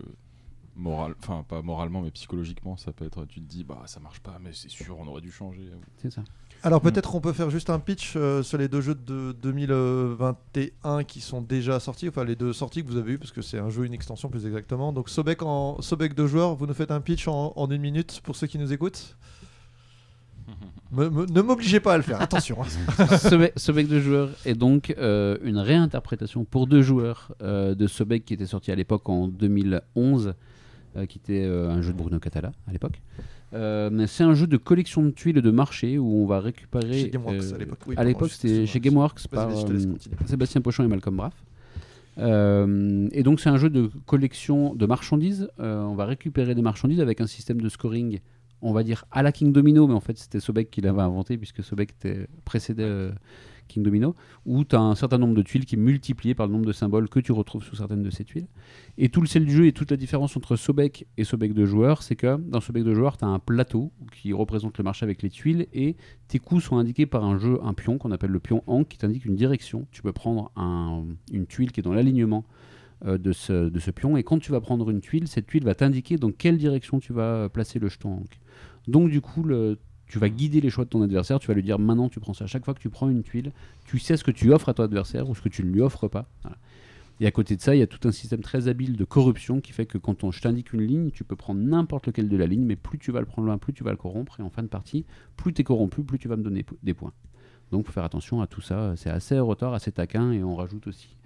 moral, 0.74 1.14
enfin 1.22 1.44
pas 1.46 1.60
moralement 1.60 2.00
mais 2.00 2.10
psychologiquement 2.12 2.78
ça 2.78 2.92
peut 2.92 3.04
être, 3.04 3.26
tu 3.26 3.40
te 3.42 3.46
dis 3.46 3.62
bah 3.64 3.82
ça 3.86 4.00
marche 4.00 4.20
pas 4.20 4.38
mais 4.42 4.50
c'est 4.54 4.70
sûr 4.70 4.96
on 4.98 5.06
aurait 5.06 5.20
dû 5.20 5.30
changer. 5.30 5.70
C'est 5.98 6.10
ça. 6.10 6.22
Alors 6.62 6.80
peut-être 6.80 7.14
on 7.14 7.20
peut 7.20 7.34
faire 7.34 7.50
juste 7.50 7.68
un 7.68 7.78
pitch 7.78 8.14
euh, 8.16 8.42
sur 8.42 8.56
les 8.56 8.68
deux 8.68 8.80
jeux 8.80 8.94
de 8.94 9.32
2021 9.42 11.04
qui 11.04 11.20
sont 11.20 11.42
déjà 11.42 11.78
sortis, 11.80 12.08
enfin 12.08 12.24
les 12.24 12.36
deux 12.36 12.52
sorties 12.54 12.82
que 12.82 12.88
vous 12.88 12.96
avez 12.96 13.12
eu 13.12 13.18
parce 13.18 13.32
que 13.32 13.42
c'est 13.42 13.58
un 13.58 13.68
jeu, 13.70 13.84
une 13.84 13.94
extension 13.94 14.28
plus 14.30 14.46
exactement. 14.46 14.92
Donc 14.92 15.08
Sobek 15.08 15.42
en 15.42 15.80
Sobek 15.82 16.14
de 16.14 16.26
joueurs, 16.26 16.54
vous 16.54 16.66
nous 16.66 16.74
faites 16.74 16.90
un 16.90 17.00
pitch 17.00 17.28
en, 17.28 17.52
en 17.56 17.70
une 17.70 17.82
minute 17.82 18.20
pour 18.24 18.36
ceux 18.36 18.46
qui 18.46 18.58
nous 18.58 18.72
écoutent. 18.72 19.16
Me- 20.92 21.08
me- 21.10 21.26
ne 21.26 21.40
m'obligez 21.42 21.80
pas 21.80 21.94
à 21.94 21.96
le 21.96 22.02
faire, 22.02 22.20
attention. 22.20 22.58
hein. 22.62 23.06
Sobek, 23.18 23.52
Sobek 23.56 23.88
de 23.88 23.98
joueurs 24.00 24.30
est 24.44 24.54
donc 24.54 24.94
euh, 24.98 25.36
une 25.42 25.58
réinterprétation 25.58 26.44
pour 26.44 26.66
deux 26.66 26.82
joueurs 26.82 27.32
euh, 27.42 27.74
de 27.74 27.86
Sobek 27.86 28.24
qui 28.24 28.34
était 28.34 28.46
sorti 28.46 28.70
à 28.70 28.74
l'époque 28.76 29.08
en 29.08 29.26
2011, 29.28 30.34
euh, 30.96 31.06
qui 31.06 31.18
était 31.18 31.44
un 31.44 31.82
jeu 31.82 31.92
de 31.92 31.98
Bruno 31.98 32.18
Catala 32.18 32.52
à 32.68 32.72
l'époque. 32.72 33.00
C'est 33.52 34.24
un 34.24 34.34
jeu 34.34 34.46
de 34.46 34.56
collection 34.58 35.02
de 35.02 35.10
tuiles 35.10 35.40
de 35.40 35.50
marché 35.50 35.98
où 35.98 36.22
on 36.22 36.26
va 36.26 36.40
récupérer. 36.40 36.92
Chez 37.02 37.10
Gameworks, 37.10 37.52
à 37.54 37.58
l'époque. 37.58 37.78
Oui, 37.86 37.94
à 37.96 38.04
l'époque, 38.04 38.30
c'était 38.30 38.66
chez. 38.66 38.80
Gameworks 38.80 39.26
par. 39.28 39.50
Sébastien 40.26 40.60
Pochon 40.60 40.84
et 40.84 40.88
Malcolm 40.88 41.16
Braff. 41.16 41.34
Euh, 42.18 43.08
et 43.12 43.22
donc 43.22 43.40
c'est 43.40 43.48
un 43.50 43.56
jeu 43.58 43.68
de 43.70 43.90
collection 44.06 44.74
de 44.74 44.86
marchandises. 44.86 45.48
Euh, 45.60 45.82
on 45.82 45.94
va 45.94 46.06
récupérer 46.06 46.54
des 46.54 46.62
marchandises 46.62 47.00
avec 47.00 47.20
un 47.20 47.26
système 47.26 47.60
de 47.60 47.68
scoring, 47.68 48.20
on 48.62 48.72
va 48.72 48.82
dire 48.82 49.04
à 49.10 49.22
la 49.22 49.32
King 49.32 49.52
Domino, 49.52 49.86
mais 49.86 49.94
en 49.94 50.00
fait 50.00 50.18
c'était 50.18 50.40
Sobek 50.40 50.70
qui 50.70 50.80
l'avait 50.80 51.02
inventé 51.02 51.36
puisque 51.36 51.62
Sobek 51.62 51.90
était 51.92 52.26
précédé 52.44 52.82
euh, 52.82 53.12
King 53.68 53.82
Domino, 53.82 54.14
où 54.44 54.64
tu 54.64 54.76
as 54.76 54.80
un 54.80 54.94
certain 54.94 55.18
nombre 55.18 55.34
de 55.34 55.42
tuiles 55.42 55.64
qui 55.66 55.74
est 55.74 55.78
multiplié 55.78 56.34
par 56.36 56.46
le 56.46 56.52
nombre 56.52 56.66
de 56.66 56.72
symboles 56.72 57.08
que 57.08 57.18
tu 57.18 57.32
retrouves 57.32 57.64
sous 57.64 57.74
certaines 57.74 58.04
de 58.04 58.10
ces 58.10 58.24
tuiles. 58.24 58.46
Et 58.96 59.08
tout 59.08 59.20
le 59.20 59.26
sel 59.26 59.44
du 59.44 59.50
jeu 59.52 59.66
et 59.66 59.72
toute 59.72 59.90
la 59.90 59.96
différence 59.96 60.36
entre 60.36 60.54
Sobek 60.54 61.06
et 61.16 61.24
Sobek 61.24 61.52
de 61.52 61.64
joueur, 61.66 62.02
c'est 62.04 62.14
que 62.14 62.36
dans 62.36 62.60
Sobek 62.60 62.84
de 62.84 62.94
joueur, 62.94 63.16
tu 63.16 63.24
as 63.24 63.28
un 63.28 63.40
plateau 63.40 63.90
qui 64.12 64.32
représente 64.32 64.78
le 64.78 64.84
marché 64.84 65.02
avec 65.04 65.20
les 65.22 65.30
tuiles 65.30 65.66
et 65.72 65.96
tes 66.28 66.38
coups 66.38 66.62
sont 66.62 66.76
indiqués 66.78 67.06
par 67.06 67.24
un 67.24 67.38
jeu, 67.38 67.58
un 67.64 67.74
pion 67.74 67.98
qu'on 67.98 68.12
appelle 68.12 68.30
le 68.30 68.38
pion 68.40 68.62
Ankh 68.68 68.86
qui 68.88 68.98
t'indique 68.98 69.24
une 69.24 69.34
direction. 69.36 69.88
Tu 69.90 70.00
peux 70.00 70.12
prendre 70.12 70.52
un- 70.54 71.04
une 71.32 71.46
tuile 71.46 71.72
qui 71.72 71.80
est 71.80 71.82
dans 71.82 71.92
l'alignement 71.94 72.44
euh, 73.04 73.18
de, 73.18 73.32
ce, 73.32 73.68
de 73.68 73.78
ce 73.80 73.90
pion 73.90 74.16
et 74.16 74.22
quand 74.22 74.38
tu 74.38 74.52
vas 74.52 74.60
prendre 74.60 74.88
une 74.90 75.00
tuile, 75.00 75.26
cette 75.26 75.46
tuile 75.48 75.64
va 75.64 75.74
t'indiquer 75.74 76.16
dans 76.18 76.30
quelle 76.30 76.56
direction 76.56 77.00
tu 77.00 77.12
vas 77.12 77.22
euh, 77.34 77.48
placer 77.48 77.78
le 77.80 77.88
jeton 77.88 78.12
Ankh. 78.14 78.38
Donc 78.88 79.10
du 79.10 79.20
coup, 79.20 79.44
tu 80.06 80.18
vas 80.18 80.28
guider 80.28 80.60
les 80.60 80.70
choix 80.70 80.84
de 80.84 80.90
ton 80.90 81.02
adversaire, 81.02 81.38
tu 81.38 81.48
vas 81.48 81.54
lui 81.54 81.62
dire 81.62 81.78
maintenant 81.78 82.08
tu 82.08 82.20
prends 82.20 82.34
ça. 82.34 82.44
À 82.44 82.46
chaque 82.46 82.64
fois 82.64 82.74
que 82.74 82.80
tu 82.80 82.90
prends 82.90 83.08
une 83.08 83.22
tuile, 83.22 83.52
tu 83.84 83.98
sais 83.98 84.16
ce 84.16 84.24
que 84.24 84.30
tu 84.30 84.52
offres 84.52 84.68
à 84.68 84.74
ton 84.74 84.84
adversaire 84.84 85.28
ou 85.28 85.34
ce 85.34 85.42
que 85.42 85.48
tu 85.48 85.64
ne 85.64 85.70
lui 85.70 85.80
offres 85.80 86.08
pas. 86.08 86.28
Et 87.18 87.26
à 87.26 87.30
côté 87.30 87.56
de 87.56 87.62
ça, 87.62 87.74
il 87.74 87.78
y 87.78 87.82
a 87.82 87.86
tout 87.86 88.06
un 88.06 88.12
système 88.12 88.40
très 88.40 88.68
habile 88.68 88.96
de 88.96 89.04
corruption 89.04 89.60
qui 89.62 89.72
fait 89.72 89.86
que 89.86 89.96
quand 89.96 90.22
on, 90.22 90.30
je 90.30 90.40
t'indique 90.42 90.74
une 90.74 90.82
ligne, 90.82 91.10
tu 91.10 91.24
peux 91.24 91.36
prendre 91.36 91.60
n'importe 91.60 92.06
lequel 92.06 92.28
de 92.28 92.36
la 92.36 92.46
ligne, 92.46 92.64
mais 92.64 92.76
plus 92.76 92.98
tu 92.98 93.10
vas 93.10 93.20
le 93.20 93.26
prendre 93.26 93.46
loin, 93.46 93.56
plus 93.56 93.72
tu 93.72 93.84
vas 93.84 93.90
le 93.90 93.96
corrompre. 93.96 94.38
Et 94.38 94.42
en 94.42 94.50
fin 94.50 94.62
de 94.62 94.68
partie, 94.68 95.06
plus 95.36 95.54
tu 95.54 95.62
es 95.62 95.64
corrompu, 95.64 96.02
plus 96.02 96.18
tu 96.18 96.28
vas 96.28 96.36
me 96.36 96.42
donner 96.42 96.64
des 96.82 96.92
points. 96.92 97.12
Donc 97.72 97.86
faut 97.86 97.92
faire 97.92 98.04
attention 98.04 98.42
à 98.42 98.46
tout 98.46 98.60
ça. 98.60 98.94
C'est 98.96 99.10
assez 99.10 99.38
retard, 99.38 99.72
assez 99.72 99.92
taquin. 99.92 100.30
Et 100.32 100.44
on 100.44 100.56
rajoute 100.56 100.86
aussi 100.86 101.16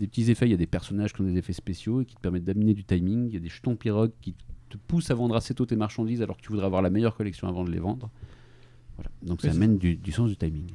des 0.00 0.08
petits 0.08 0.28
effets. 0.28 0.46
Il 0.46 0.50
y 0.50 0.54
a 0.54 0.58
des 0.58 0.66
personnages 0.66 1.12
qui 1.12 1.20
ont 1.20 1.24
des 1.24 1.36
effets 1.36 1.52
spéciaux 1.52 2.00
et 2.00 2.04
qui 2.04 2.16
te 2.16 2.20
permettent 2.20 2.44
d'amener 2.44 2.74
du 2.74 2.84
timing. 2.84 3.28
Il 3.28 3.34
y 3.34 3.36
a 3.36 3.40
des 3.40 3.48
jetons 3.48 3.76
pirogues 3.76 4.12
qui 4.20 4.32
te 4.32 4.42
poussent 4.76 5.10
à 5.10 5.14
vendre 5.14 5.34
assez 5.36 5.54
tôt 5.54 5.64
tes 5.66 5.76
marchandises 5.76 6.20
alors 6.22 6.36
que 6.36 6.42
tu 6.42 6.48
voudrais 6.50 6.66
avoir 6.66 6.82
la 6.82 6.90
meilleure 6.90 7.16
collection 7.16 7.48
avant 7.48 7.64
de 7.64 7.70
les 7.70 7.78
vendre. 7.78 8.10
Voilà. 8.96 9.10
Donc 9.22 9.40
ça 9.40 9.48
Oui, 9.48 9.54
amène 9.56 9.78
du, 9.78 9.96
du 9.96 10.12
sens 10.12 10.28
du 10.28 10.36
timing. 10.36 10.66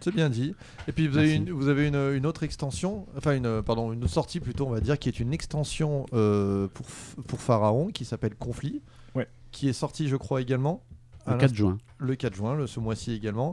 C'est 0.00 0.14
bien 0.14 0.30
dit. 0.30 0.54
Et 0.88 0.92
puis 0.92 1.08
vous 1.08 1.18
avez, 1.18 1.34
une, 1.34 1.50
vous 1.50 1.68
avez 1.68 1.86
une, 1.88 1.94
une 2.16 2.24
autre 2.24 2.42
extension, 2.42 3.06
enfin 3.18 3.36
une, 3.36 3.60
pardon, 3.62 3.92
une 3.92 4.08
sortie 4.08 4.40
plutôt, 4.40 4.66
on 4.66 4.70
va 4.70 4.80
dire, 4.80 4.98
qui 4.98 5.10
est 5.10 5.20
une 5.20 5.34
extension 5.34 6.06
euh, 6.14 6.68
pour, 6.72 6.86
pour 7.26 7.38
Pharaon 7.40 7.88
qui 7.88 8.04
s'appelle 8.06 8.34
Conflit, 8.34 8.80
Ouais. 9.14 9.28
qui 9.52 9.68
est 9.68 9.74
sortie, 9.74 10.08
je 10.08 10.16
crois, 10.16 10.40
également 10.40 10.82
Le 11.26 11.36
4 11.36 11.54
juin. 11.54 11.76
le 11.98 12.14
4 12.16 12.34
juin, 12.34 12.54
le, 12.54 12.66
ce 12.66 12.80
mois-ci 12.80 13.12
également. 13.12 13.50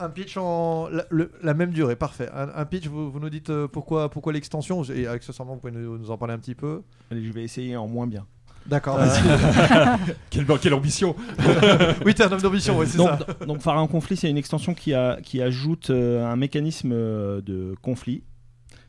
Un 0.00 0.08
pitch 0.10 0.36
en 0.36 0.88
la, 0.88 1.04
le- 1.10 1.30
la 1.42 1.54
même 1.54 1.70
durée, 1.70 1.94
parfait. 1.96 2.28
Un, 2.32 2.48
un 2.54 2.64
pitch, 2.64 2.86
vous, 2.88 3.10
vous 3.10 3.20
nous 3.20 3.30
dites 3.30 3.50
euh, 3.50 3.68
pourquoi, 3.68 4.08
pourquoi 4.10 4.32
l'extension? 4.32 4.82
Et 4.84 5.06
accessoirement, 5.06 5.54
vous 5.54 5.60
pouvez 5.60 5.72
nous, 5.72 5.96
nous 5.98 6.10
en 6.10 6.18
parler 6.18 6.34
un 6.34 6.38
petit 6.38 6.54
peu. 6.56 6.82
Allez, 7.12 7.24
je 7.24 7.32
vais 7.32 7.42
essayer 7.44 7.76
en 7.76 7.86
moins 7.86 8.06
bien. 8.08 8.26
D'accord, 8.68 8.98
Euh, 9.00 9.06
vas-y. 9.06 9.98
Quelle, 10.30 10.46
quelle 10.60 10.74
ambition 10.74 11.16
oui, 12.06 12.14
t'es 12.14 12.22
un 12.24 12.30
homme 12.32 12.40
d'ambition, 12.40 12.76
ouais, 12.78 12.86
c'est 12.86 12.98
donc, 12.98 13.08
ça. 13.08 13.46
donc 13.46 13.60
Pharaon 13.60 13.86
Conflit, 13.86 14.16
c'est 14.16 14.28
une 14.30 14.36
extension 14.36 14.74
qui, 14.74 14.92
a, 14.94 15.18
qui 15.22 15.40
ajoute 15.40 15.90
euh, 15.90 16.30
un 16.30 16.36
mécanisme 16.36 16.90
euh, 16.92 17.40
de 17.40 17.74
conflit. 17.82 18.22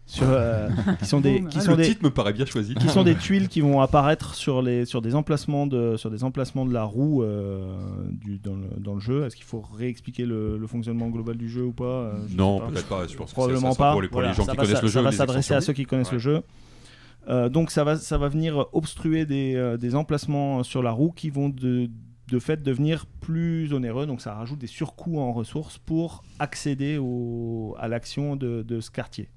Sur, 0.06 0.26
euh, 0.28 0.68
qui 1.00 1.06
sont 1.06 1.22
des, 1.22 1.44
qui 1.52 1.60
Ah, 1.60 1.62
sont 1.62 1.72
Le 1.72 1.78
des, 1.78 1.84
titre 1.84 2.04
me 2.04 2.10
paraît 2.10 2.34
bien 2.34 2.46
choisi. 2.48 2.74
qui 2.74 2.90
sont 2.90 3.04
des 3.04 3.14
tuiles 3.16 3.48
qui 3.48 3.62
vont 3.62 3.80
apparaître 3.80 4.34
sur, 4.34 4.64
les, 4.64 4.86
sur, 4.86 5.04
des, 5.04 5.14
emplacements 5.14 5.68
de, 5.68 5.98
sur 5.98 6.10
des 6.10 6.24
emplacements 6.24 6.66
de 6.66 6.74
la 6.74 6.84
roue 6.84 7.22
euh, 7.22 7.62
du, 8.10 8.40
dans, 8.40 8.56
le, 8.56 8.68
dans 8.80 8.96
le 8.96 9.00
jeu. 9.00 9.26
Est-ce 9.28 9.36
qu'il 9.36 9.46
faut 9.46 9.64
réexpliquer 9.78 10.26
le, 10.26 10.58
le 10.58 10.68
fonctionnement 10.68 11.10
global 11.10 11.38
du 11.38 11.48
jeu 11.48 11.64
ou 11.64 11.72
pas 11.74 11.84
Euh, 11.86 12.14
je 12.28 12.36
Non, 12.36 12.60
pas. 12.60 12.68
peut-être 12.70 12.88
pas. 12.88 13.08
Je 13.08 13.16
pense 13.16 13.30
que 13.30 13.34
Probablement 13.36 13.70
ça 13.70 13.76
sera 13.78 13.86
pas. 13.86 13.92
pour 13.92 14.02
les, 14.02 14.08
pour 14.08 14.16
Voilà, 14.16 14.30
les 14.30 14.36
gens 14.36 14.46
ça 14.46 14.52
qui 14.54 14.58
va 14.58 14.64
connaissent 14.64 14.82
le 14.82 14.88
jeu. 14.88 14.94
Ça 14.94 15.02
va 15.04 15.12
s'adresser 15.12 15.54
à 15.54 15.62
ceux 15.62 15.74
qui 15.74 15.86
connaissent 15.86 16.08
Ouais. 16.08 16.14
le 16.14 16.20
jeu. 16.20 16.42
Euh, 17.28 17.50
donc 17.50 17.70
ça 17.72 17.84
va, 17.84 17.98
ça 17.98 18.18
va 18.18 18.30
venir 18.30 18.68
obstruer 18.72 19.26
des, 19.26 19.56
euh, 19.56 19.78
des 19.78 19.96
emplacements 19.96 20.64
sur 20.64 20.82
la 20.82 20.92
roue 20.92 21.12
qui 21.12 21.30
vont 21.30 21.50
de, 21.50 21.90
de 22.30 22.40
fait 22.40 22.64
devenir 22.64 23.06
plus 23.06 23.74
onéreux. 23.74 24.06
Donc 24.06 24.22
ça 24.22 24.34
rajoute 24.34 24.60
des 24.60 24.68
surcoûts 24.68 25.20
en 25.20 25.34
ressources 25.34 25.78
pour 25.78 26.24
accéder 26.40 27.00
à 27.78 27.88
l'action 27.88 28.36
de, 28.36 28.80
ce 28.80 28.92
quartier. 28.92 29.30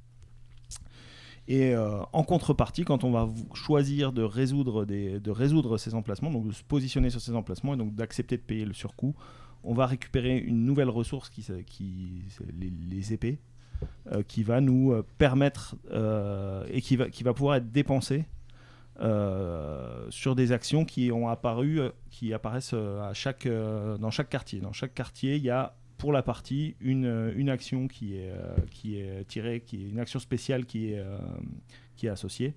Et 1.48 1.74
euh, 1.74 2.00
en 2.12 2.22
contrepartie, 2.22 2.84
quand 2.84 3.02
on 3.02 3.10
va 3.10 3.28
choisir 3.52 4.12
de 4.12 4.22
résoudre, 4.22 4.84
des, 4.84 5.18
de 5.18 5.30
résoudre 5.30 5.76
ces 5.76 5.94
emplacements, 5.94 6.30
donc 6.30 6.46
de 6.46 6.52
se 6.52 6.62
positionner 6.62 7.10
sur 7.10 7.20
ces 7.20 7.34
emplacements 7.34 7.74
et 7.74 7.76
donc 7.76 7.94
d'accepter 7.94 8.36
de 8.36 8.42
payer 8.42 8.64
le 8.64 8.72
surcoût, 8.72 9.14
on 9.64 9.74
va 9.74 9.86
récupérer 9.86 10.38
une 10.38 10.64
nouvelle 10.64 10.88
ressource 10.88 11.30
qui, 11.30 11.44
qui 11.66 12.22
les 12.90 13.12
épées, 13.12 13.38
euh, 14.10 14.22
qui 14.22 14.42
va 14.42 14.60
nous 14.60 14.92
euh, 14.92 15.04
permettre 15.18 15.76
euh, 15.92 16.64
et 16.70 16.80
qui 16.80 16.96
va, 16.96 17.08
qui 17.08 17.22
va 17.22 17.34
pouvoir 17.34 17.56
être 17.56 17.70
dépensée 17.70 18.24
euh, 19.00 20.06
sur 20.10 20.34
des 20.34 20.52
actions 20.52 20.84
qui 20.84 21.10
ont 21.12 21.28
apparu, 21.28 21.80
qui 22.10 22.32
apparaissent 22.34 22.74
à 22.74 23.12
chaque, 23.14 23.46
dans 23.46 24.10
chaque 24.10 24.28
quartier. 24.28 24.60
Dans 24.60 24.72
chaque 24.72 24.94
quartier, 24.94 25.36
il 25.36 25.42
y 25.42 25.50
a 25.50 25.74
pour 25.98 26.12
la 26.12 26.22
partie 26.22 26.74
une, 26.80 27.32
une 27.36 27.48
action 27.48 27.88
qui 27.88 28.16
est, 28.16 28.32
qui 28.70 28.96
est 28.96 29.24
tirée, 29.28 29.60
qui 29.60 29.84
est 29.84 29.88
une 29.88 29.98
action 30.00 30.18
spéciale 30.18 30.66
qui 30.66 30.92
est, 30.92 31.02
qui 31.96 32.06
est 32.06 32.10
associée. 32.10 32.54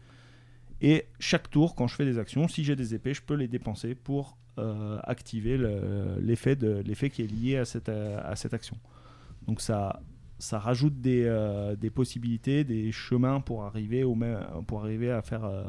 Et 0.82 1.06
chaque 1.20 1.50
tour, 1.50 1.74
quand 1.76 1.88
je 1.88 1.96
fais 1.96 2.06
des 2.06 2.18
actions, 2.20 2.48
si 2.48 2.64
j'ai 2.64 2.76
des 2.76 2.94
épées, 2.96 3.14
je 3.14 3.22
peux 3.22 3.36
les 3.36 3.48
dépenser 3.48 3.96
pour 3.96 4.38
activer 5.04 5.58
le- 5.58 6.18
l'effet 6.20 6.56
l'effet 6.86 7.10
qui 7.10 7.22
est 7.24 7.28
lié 7.32 7.58
à 7.58 7.66
cette, 7.66 7.90
à 7.90 8.36
cette 8.36 8.54
action. 8.54 8.78
Donc 9.48 9.62
ça, 9.62 10.02
ça 10.38 10.60
rajoute 10.60 11.00
des, 11.02 11.24
euh, 11.26 11.76
des 11.76 11.90
possibilités, 11.90 12.64
des 12.64 12.92
chemins 12.92 13.40
pour 13.40 13.64
arriver, 13.64 14.04
au 14.04 14.16
même, 14.16 14.40
pour 14.68 14.82
arriver 14.82 15.12
à, 15.12 15.22
faire, 15.22 15.46
euh, 15.46 15.64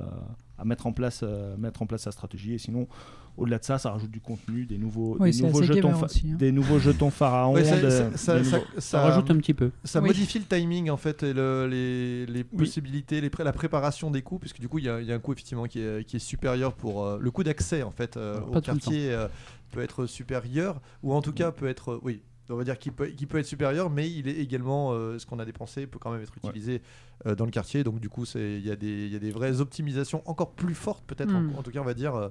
à 0.58 0.64
mettre, 0.64 0.86
en 0.86 0.92
place, 0.92 1.20
euh, 1.22 1.56
mettre 1.56 1.82
en 1.82 1.86
place 1.86 2.02
sa 2.02 2.10
stratégie. 2.12 2.54
Et 2.54 2.58
sinon, 2.58 2.88
au-delà 3.36 3.58
de 3.58 3.64
ça, 3.64 3.78
ça 3.78 3.92
rajoute 3.92 4.10
du 4.10 4.20
contenu, 4.20 4.66
des 4.66 4.76
nouveaux, 4.78 5.16
Oui, 5.20 5.30
des 5.30 5.36
c'est 5.36 5.42
nouveaux 5.44 5.62
jetons, 5.62 6.02
aussi, 6.02 6.26
hein. 6.32 6.36
des 6.36 6.50
nouveaux 6.50 6.78
jetons 6.80 7.10
pharaons. 7.10 7.54
Ouais, 7.54 7.64
ça- 7.64 7.80
de- 7.80 7.90
ça- 7.90 8.16
ça- 8.16 8.38
des 8.38 8.44
ça- 8.44 8.56
nouveaux- 8.58 8.70
Ça 8.80 9.00
rajoute 9.02 9.30
un 9.30 9.36
petit 9.36 9.54
peu. 9.54 9.70
Ça 9.84 10.00
Oui. 10.00 10.08
modifie 10.08 10.38
le 10.40 10.46
timing 10.46 10.90
en 10.90 10.96
fait 10.96 11.22
et 11.22 11.32
le- 11.32 11.68
les, 11.70 12.26
les 12.26 12.42
possibilités, 12.44 13.20
les 13.20 13.30
pré- 13.30 13.44
la 13.44 13.52
préparation 13.52 14.10
des 14.10 14.22
coups, 14.22 14.40
puisque 14.40 14.58
du 14.60 14.68
coup 14.68 14.78
il 14.78 14.84
y, 14.84 14.88
y 14.88 15.12
a 15.12 15.14
un 15.14 15.18
coup 15.20 15.32
effectivement 15.32 15.66
qui 15.66 15.80
est, 15.80 16.04
qui 16.04 16.16
est 16.16 16.18
supérieur 16.18 16.72
pour 16.72 17.04
euh, 17.04 17.18
le 17.20 17.30
coup 17.30 17.44
d'accès 17.44 17.82
en 17.82 17.90
fait 17.92 18.16
euh, 18.16 18.40
au 18.40 18.60
quartier 18.60 19.12
euh, 19.12 19.28
peut 19.70 19.80
être 19.82 20.06
supérieur 20.06 20.80
ou 21.02 21.12
en 21.12 21.20
tout 21.22 21.32
cas 21.32 21.52
peut 21.52 21.68
être 21.68 21.92
euh, 21.92 22.00
oui 22.02 22.22
on 22.50 22.56
va 22.56 22.64
dire 22.64 22.78
qui 22.78 22.90
peut, 22.90 23.06
qui 23.08 23.26
peut 23.26 23.38
être 23.38 23.46
supérieur, 23.46 23.90
mais 23.90 24.10
il 24.10 24.28
est 24.28 24.36
également 24.38 24.92
euh, 24.92 25.18
ce 25.18 25.26
qu'on 25.26 25.38
a 25.38 25.44
dépensé 25.44 25.86
peut 25.86 25.98
quand 25.98 26.10
même 26.10 26.22
être 26.22 26.36
utilisé 26.36 26.82
euh, 27.26 27.34
dans 27.34 27.44
le 27.44 27.50
quartier. 27.50 27.82
Donc 27.84 27.98
du 28.00 28.08
coup, 28.08 28.24
c'est 28.24 28.54
il 28.58 28.66
y, 28.66 28.70
a 28.70 28.76
des- 28.76 29.06
il 29.06 29.12
y 29.12 29.16
a 29.16 29.18
des 29.18 29.30
vraies 29.30 29.60
optimisations 29.60 30.22
encore 30.26 30.52
plus 30.52 30.74
fortes 30.74 31.04
peut-être. 31.06 31.32
Hmm. 31.32 31.52
En, 31.54 31.58
en 31.58 31.62
tout 31.62 31.70
cas, 31.70 31.80
on 31.80 31.84
va 31.84 31.94
dire, 31.94 32.14
euh, 32.14 32.28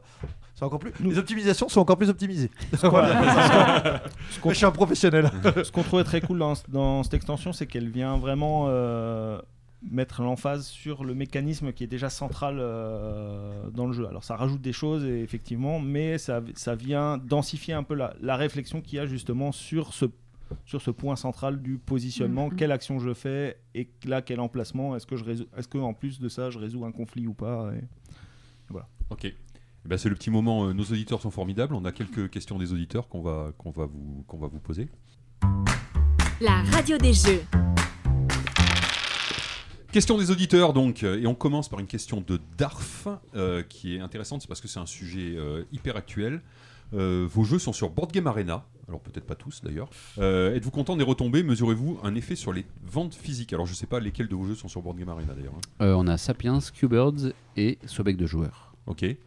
c'est 0.54 0.64
encore 0.64 0.80
plus. 0.80 0.92
Les 1.04 1.18
optimisations 1.18 1.68
sont 1.70 1.80
encore 1.82 1.98
plus 1.98 2.10
optimisées. 2.10 2.52
Je 4.46 4.54
suis 4.54 4.66
un 4.66 4.72
professionnel. 4.72 5.30
Ce 5.64 5.72
qu'on 5.72 5.84
trouvait 5.84 6.04
très 6.04 6.22
cool 6.22 6.40
dans, 6.40 6.54
dans 6.70 7.04
cette 7.04 7.14
extension, 7.16 7.54
c'est 7.54 7.66
qu'elle 7.68 7.90
vient 7.90 8.18
vraiment 8.18 8.66
euh, 8.68 9.40
mettre 9.90 10.22
l'emphase 10.22 10.66
sur 10.68 11.04
le 11.04 11.14
mécanisme 11.14 11.72
qui 11.74 11.84
est 11.84 11.88
déjà 11.88 12.10
central 12.10 12.58
euh, 12.60 13.70
dans 13.72 13.86
le 13.88 13.94
jeu. 13.94 14.08
Alors 14.08 14.24
ça 14.24 14.36
rajoute 14.36 14.62
des 14.62 14.74
choses, 14.74 15.04
et 15.06 15.22
effectivement, 15.22 15.80
mais 15.80 16.18
ça, 16.18 16.42
ça 16.56 16.76
vient 16.76 17.18
densifier 17.18 17.74
un 17.74 17.84
peu 17.84 17.94
la, 17.96 18.14
la 18.22 18.36
réflexion 18.36 18.82
qu'il 18.82 18.98
y 18.98 19.00
a 19.00 19.06
justement 19.06 19.52
sur 19.52 19.94
ce, 19.94 20.06
sur 20.66 20.82
ce 20.82 20.92
point 20.92 21.16
central 21.16 21.62
du 21.62 21.78
positionnement. 21.78 22.50
Mhm. 22.50 22.56
Quelle 22.56 22.72
action 22.72 23.00
je 23.00 23.14
fais 23.14 23.58
et 23.74 23.90
là 24.06 24.22
quel 24.22 24.40
emplacement? 24.40 24.96
Est-ce 24.96 25.06
que, 25.06 25.16
je 25.16 25.24
résous- 25.24 25.48
est-ce 25.58 25.68
que 25.68 25.78
en 25.78 25.94
plus 25.94 26.20
de 26.20 26.30
ça, 26.30 26.50
je 26.50 26.60
résous 26.60 26.86
un 26.86 26.92
conflit 26.92 27.28
ou 27.28 27.34
pas? 27.34 27.72
Et 27.76 27.84
Voilà. 28.70 28.88
Ok. 29.10 29.26
Eh 29.26 29.88
ben, 29.88 29.98
c'est 30.00 30.10
le 30.10 30.16
petit 30.16 30.32
moment. 30.32 30.66
euh, 30.66 30.74
nos 30.74 30.84
auditeurs 30.86 31.22
sont 31.22 31.30
formidables. 31.30 31.76
On 31.76 31.86
a 31.86 31.92
quelques 31.92 32.30
questions 32.32 32.58
des 32.58 32.74
auditeurs 32.74 33.08
qu'on 33.08 33.22
va, 33.22 33.52
qu'on 33.58 33.70
va, 33.70 33.86
vous, 33.86 34.24
qu'on 34.28 34.38
va 34.40 34.48
vous 34.48 34.60
poser. 34.60 34.90
La 36.42 36.64
radio 36.72 36.98
des 36.98 37.14
jeux. 37.14 37.44
Question 39.96 40.18
des 40.18 40.30
auditeurs 40.30 40.74
donc, 40.74 41.04
euh, 41.04 41.22
et 41.22 41.26
on 41.26 41.36
commence 41.36 41.70
par 41.70 41.80
une 41.80 41.88
question 41.88 42.22
de 42.28 42.38
Darf 42.58 43.08
euh, 43.34 43.64
qui 43.64 43.96
est 43.96 44.02
intéressante, 44.02 44.42
c'est 44.42 44.48
parce 44.50 44.60
que 44.60 44.68
c'est 44.68 44.82
un 44.82 44.86
sujet 44.86 45.38
euh, 45.38 45.64
hyper 45.72 45.96
actuel. 45.96 46.42
Euh, 46.94 47.26
vos 47.32 47.46
jeux 47.46 47.60
sont 47.60 47.72
sur 47.72 47.90
Board 47.92 48.12
Game 48.12 48.28
Arena, 48.28 48.66
alors 48.90 49.00
peut-être 49.00 49.24
pas 49.24 49.36
tous 49.36 49.62
d'ailleurs. 49.64 49.90
Êtes-vous 50.18 50.72
content 50.72 50.98
des 50.98 51.06
retombées 51.06 51.44
Mesurez-vous 51.44 51.98
un 52.04 52.14
effet 52.14 52.36
sur 52.36 52.52
les 52.52 52.66
ventes 52.84 53.16
physiques? 53.16 53.54
Alors 53.54 53.68
je 53.68 53.74
sais 53.74 53.88
pas 53.88 54.02
lesquels 54.02 54.28
de 54.28 54.36
vos 54.36 54.44
jeux 54.44 54.56
sont 54.56 54.68
sur 54.68 54.82
Board 54.82 54.98
Game 54.98 55.08
Arena 55.08 55.34
d'ailleurs. 55.34 55.54
hein. 55.80 55.94
On 55.98 56.08
a 56.08 56.18
Sapiens, 56.18 56.60
Q-Birds 56.60 57.32
et 57.56 57.78
Sobek 57.86 58.18
de 58.18 58.26
joueurs. 58.26 58.74
Ok. 58.88 59.04
Et 59.04 59.18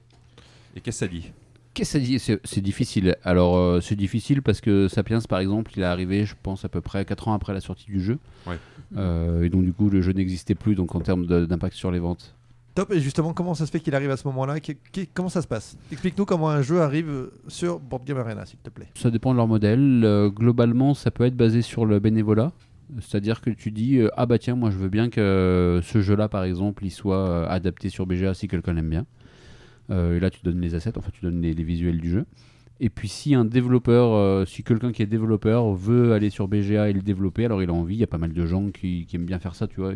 qu'est-ce 0.75 0.83
que 0.83 0.91
ça 0.93 1.09
dit 1.09 1.31
Qu'est-ce 1.79 1.93
que 1.93 1.99
ça 2.01 2.05
dit 2.05 2.19
C'est 2.19 2.41
c'est 2.45 2.61
difficile. 2.61 3.17
Alors, 3.23 3.57
euh, 3.57 3.81
c'est 3.81 3.95
difficile 3.95 4.43
parce 4.43 4.61
que 4.61 4.89
Sapiens, 4.89 5.21
par 5.21 5.39
exemple, 5.39 5.71
il 5.77 5.83
est 5.83 5.87
arrivé, 5.87 6.25
je 6.25 6.35
pense, 6.43 6.65
à 6.65 6.69
peu 6.69 6.81
près 6.81 7.05
4 7.05 7.29
ans 7.29 7.35
après 7.35 7.53
la 7.53 7.61
sortie 7.61 7.87
du 7.87 8.01
jeu. 8.01 8.19
Ouais. 8.49 8.59
Euh, 8.97 9.43
et 9.43 9.49
donc, 9.49 9.65
du 9.65 9.73
coup, 9.73 9.91
le 9.91 10.01
jeu 10.01 10.13
n'existait 10.13 10.55
plus, 10.55 10.75
donc 10.75 10.95
en 10.95 11.01
termes 11.01 11.27
d'impact 11.27 11.75
sur 11.75 11.91
les 11.91 11.99
ventes. 11.99 12.35
Top. 12.75 12.93
Et 12.93 13.01
justement, 13.01 13.33
comment 13.33 13.55
ça 13.55 13.67
se 13.67 13.73
fait 13.73 13.81
qu'il 13.81 13.95
arrive 13.95 14.11
à 14.11 14.17
ce 14.17 14.27
moment-là? 14.29 14.57
Comment 15.13 15.29
ça 15.29 15.43
se 15.43 15.49
passe? 15.49 15.77
Explique-nous 15.91 16.25
comment 16.25 16.49
un 16.49 16.63
jeu 16.63 16.81
arrive 16.81 17.09
euh, 17.09 17.33
sur 17.49 17.81
Board 17.81 18.05
Game 18.05 18.19
Arena, 18.19 18.47
s'il 18.47 18.61
te 18.61 18.71
plaît. 18.71 18.87
Ça 18.95 19.11
dépend 19.11 19.33
de 19.33 19.37
leur 19.37 19.49
modèle. 19.49 20.03
Euh, 20.05 20.29
globalement, 20.31 20.95
ça 20.95 21.11
peut 21.11 21.25
être 21.25 21.37
basé 21.37 21.61
sur 21.63 21.87
le 21.87 21.99
bénévolat. 21.99 22.53
C'est-à-dire 23.01 23.41
que 23.41 23.51
tu 23.51 23.71
dis 23.71 23.99
euh, 23.99 24.09
ah 24.17 24.25
bah 24.25 24.39
tiens 24.39 24.55
moi 24.55 24.71
je 24.71 24.79
veux 24.79 24.89
bien 24.89 25.11
que 25.11 25.21
euh, 25.21 25.83
ce 25.83 26.01
jeu-là 26.01 26.31
par 26.31 26.45
exemple 26.45 26.87
il 26.87 26.91
soit 26.91 27.47
adapté 27.47 27.91
sur 27.91 28.07
BGA 28.07 28.33
si 28.33 28.49
quelqu'un 28.49 28.73
l'aime 28.73 28.89
bien. 28.89 29.05
Et 29.91 30.21
là 30.21 30.31
tu 30.31 30.41
donnes 30.43 30.61
les 30.61 30.75
assets, 30.75 30.97
enfin 30.97 31.11
tu 31.13 31.23
donnes 31.23 31.43
les, 31.43 31.53
les 31.53 31.65
visuels 31.65 31.99
du 32.01 32.11
jeu. 32.11 32.25
Et 32.81 32.91
puis 32.91 33.09
si 33.09 33.35
un 33.35 33.45
développeur, 33.45 34.13
euh, 34.13 34.45
si 34.45 34.63
quelqu'un 34.63 34.93
qui 34.93 35.03
est 35.03 35.07
développeur 35.07 35.73
veut 35.73 36.13
aller 36.13 36.31
sur 36.31 36.47
BGA 36.47 36.89
et 36.89 36.93
le 36.93 37.03
développer, 37.03 37.45
alors 37.45 37.63
il 37.63 37.71
a 37.71 37.73
envie. 37.73 37.97
Il 37.97 37.99
y 37.99 38.05
a 38.05 38.09
pas 38.09 38.19
mal 38.19 38.33
de 38.33 38.47
gens 38.47 38.71
qui, 38.71 39.07
aiment 39.13 39.25
bien 39.25 39.41
faire 39.41 39.57
ça, 39.57 39.67
tu 39.67 39.81
vois. 39.81 39.93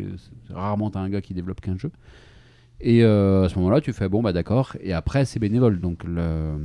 Rarement 0.49 0.89
t'as 0.89 0.99
un 0.99 1.09
gars 1.09 1.21
qui 1.21 1.33
développe 1.33 1.61
qu'un 1.61 1.77
jeu. 1.77 1.91
Et 2.81 3.03
euh, 3.03 3.45
à 3.45 3.49
ce 3.49 3.57
moment-là, 3.59 3.79
tu 3.79 3.93
fais 3.93 4.09
bon 4.09 4.21
bah 4.21 4.33
d'accord. 4.33 4.75
Et 4.81 4.91
après 4.91 5.23
c'est 5.23 5.39
bénévole, 5.39 5.79
donc 5.79 6.03
à 6.05 6.57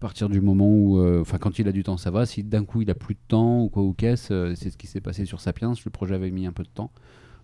partir 0.00 0.28
du 0.28 0.40
moment 0.42 0.68
où, 0.68 0.98
euh, 0.98 1.22
enfin, 1.22 1.38
quand 1.38 1.58
il 1.58 1.66
a 1.68 1.72
du 1.72 1.82
temps, 1.82 1.96
ça 1.96 2.10
va. 2.10 2.26
Si 2.26 2.42
d'un 2.44 2.64
coup 2.64 2.82
il 2.82 2.90
a 2.90 2.94
plus 2.94 3.14
de 3.14 3.20
temps 3.28 3.62
ou 3.62 3.68
quoi 3.70 3.82
ou 3.82 3.94
qu'est-ce, 3.94 4.54
c'est 4.54 4.68
ce 4.68 4.76
qui 4.76 4.86
s'est 4.86 5.00
passé 5.00 5.24
sur 5.24 5.40
Sapiens. 5.40 5.72
Le 5.82 5.90
projet 5.90 6.14
avait 6.14 6.30
mis 6.30 6.44
un 6.44 6.52
peu 6.52 6.62
de 6.62 6.68
temps. 6.68 6.90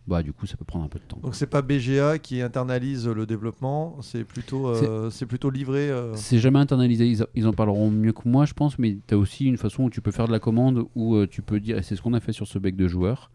Bah, 0.08 0.22
du 0.22 0.32
coup, 0.32 0.46
ça 0.46 0.56
peut 0.56 0.64
prendre 0.64 0.86
un 0.86 0.88
peu 0.88 0.98
de 0.98 1.04
temps. 1.04 1.18
Donc 1.22 1.34
c'est 1.34 1.46
pas 1.46 1.60
BGA 1.60 2.18
qui 2.18 2.40
internalise 2.40 3.06
le 3.06 3.26
développement, 3.26 3.98
c'est 4.00 4.24
plutôt, 4.24 4.68
euh, 4.68 5.10
c'est 5.10 5.26
plutôt 5.26 5.50
livré. 5.50 5.90
euh, 5.90 6.14
C'est 6.14 6.38
jamais 6.38 6.58
internalisé, 6.58 7.06
ils, 7.06 7.22
ils 7.34 7.46
en 7.46 7.52
parleront 7.52 7.90
mieux 7.90 8.12
que 8.12 8.26
moi, 8.26 8.46
je 8.46 8.54
pense, 8.54 8.78
mais 8.78 8.96
tu 9.06 9.14
as 9.14 9.18
aussi 9.18 9.44
une 9.44 9.58
façon 9.58 9.84
où 9.84 9.90
tu 9.90 10.00
peux 10.00 10.10
faire 10.10 10.26
de 10.26 10.32
la 10.32 10.38
commande 10.40 10.86
où 10.94 11.14
euh, 11.16 11.26
tu 11.26 11.42
peux 11.42 11.60
dire, 11.60 11.76
et 11.76 11.82
c'est 11.82 11.94
ce 11.94 12.00
qu'on 12.00 12.14
a 12.14 12.20
fait 12.20 12.32
sur 12.32 12.46
ce 12.46 12.58
bec 12.58 12.74
de 12.74 12.88
joueur, 12.88 13.30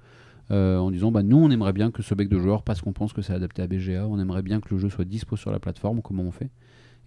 euh, 0.50 0.80
en 0.80 0.90
disant 0.90 1.12
bah, 1.12 1.22
nous 1.22 1.38
on 1.38 1.52
aimerait 1.52 1.74
bien 1.74 1.92
que 1.92 2.02
ce 2.02 2.16
bec 2.16 2.28
de 2.28 2.40
joueur, 2.40 2.64
parce 2.64 2.82
qu'on 2.82 2.92
pense 2.92 3.14
que 3.14 3.22
c'est 3.22 3.34
adapté 3.34 3.62
à 3.62 3.68
BGA, 3.68 4.08
on 4.08 4.20
aimerait 4.20 4.42
bien 4.42 4.60
que 4.60 4.74
le 4.74 4.80
jeu 4.80 4.90
soit 4.90 5.06
dispo 5.06 5.36
sur 5.36 5.52
la 5.52 5.60
plateforme, 5.60 6.02
comment 6.02 6.24
on 6.24 6.32
fait? 6.32 6.50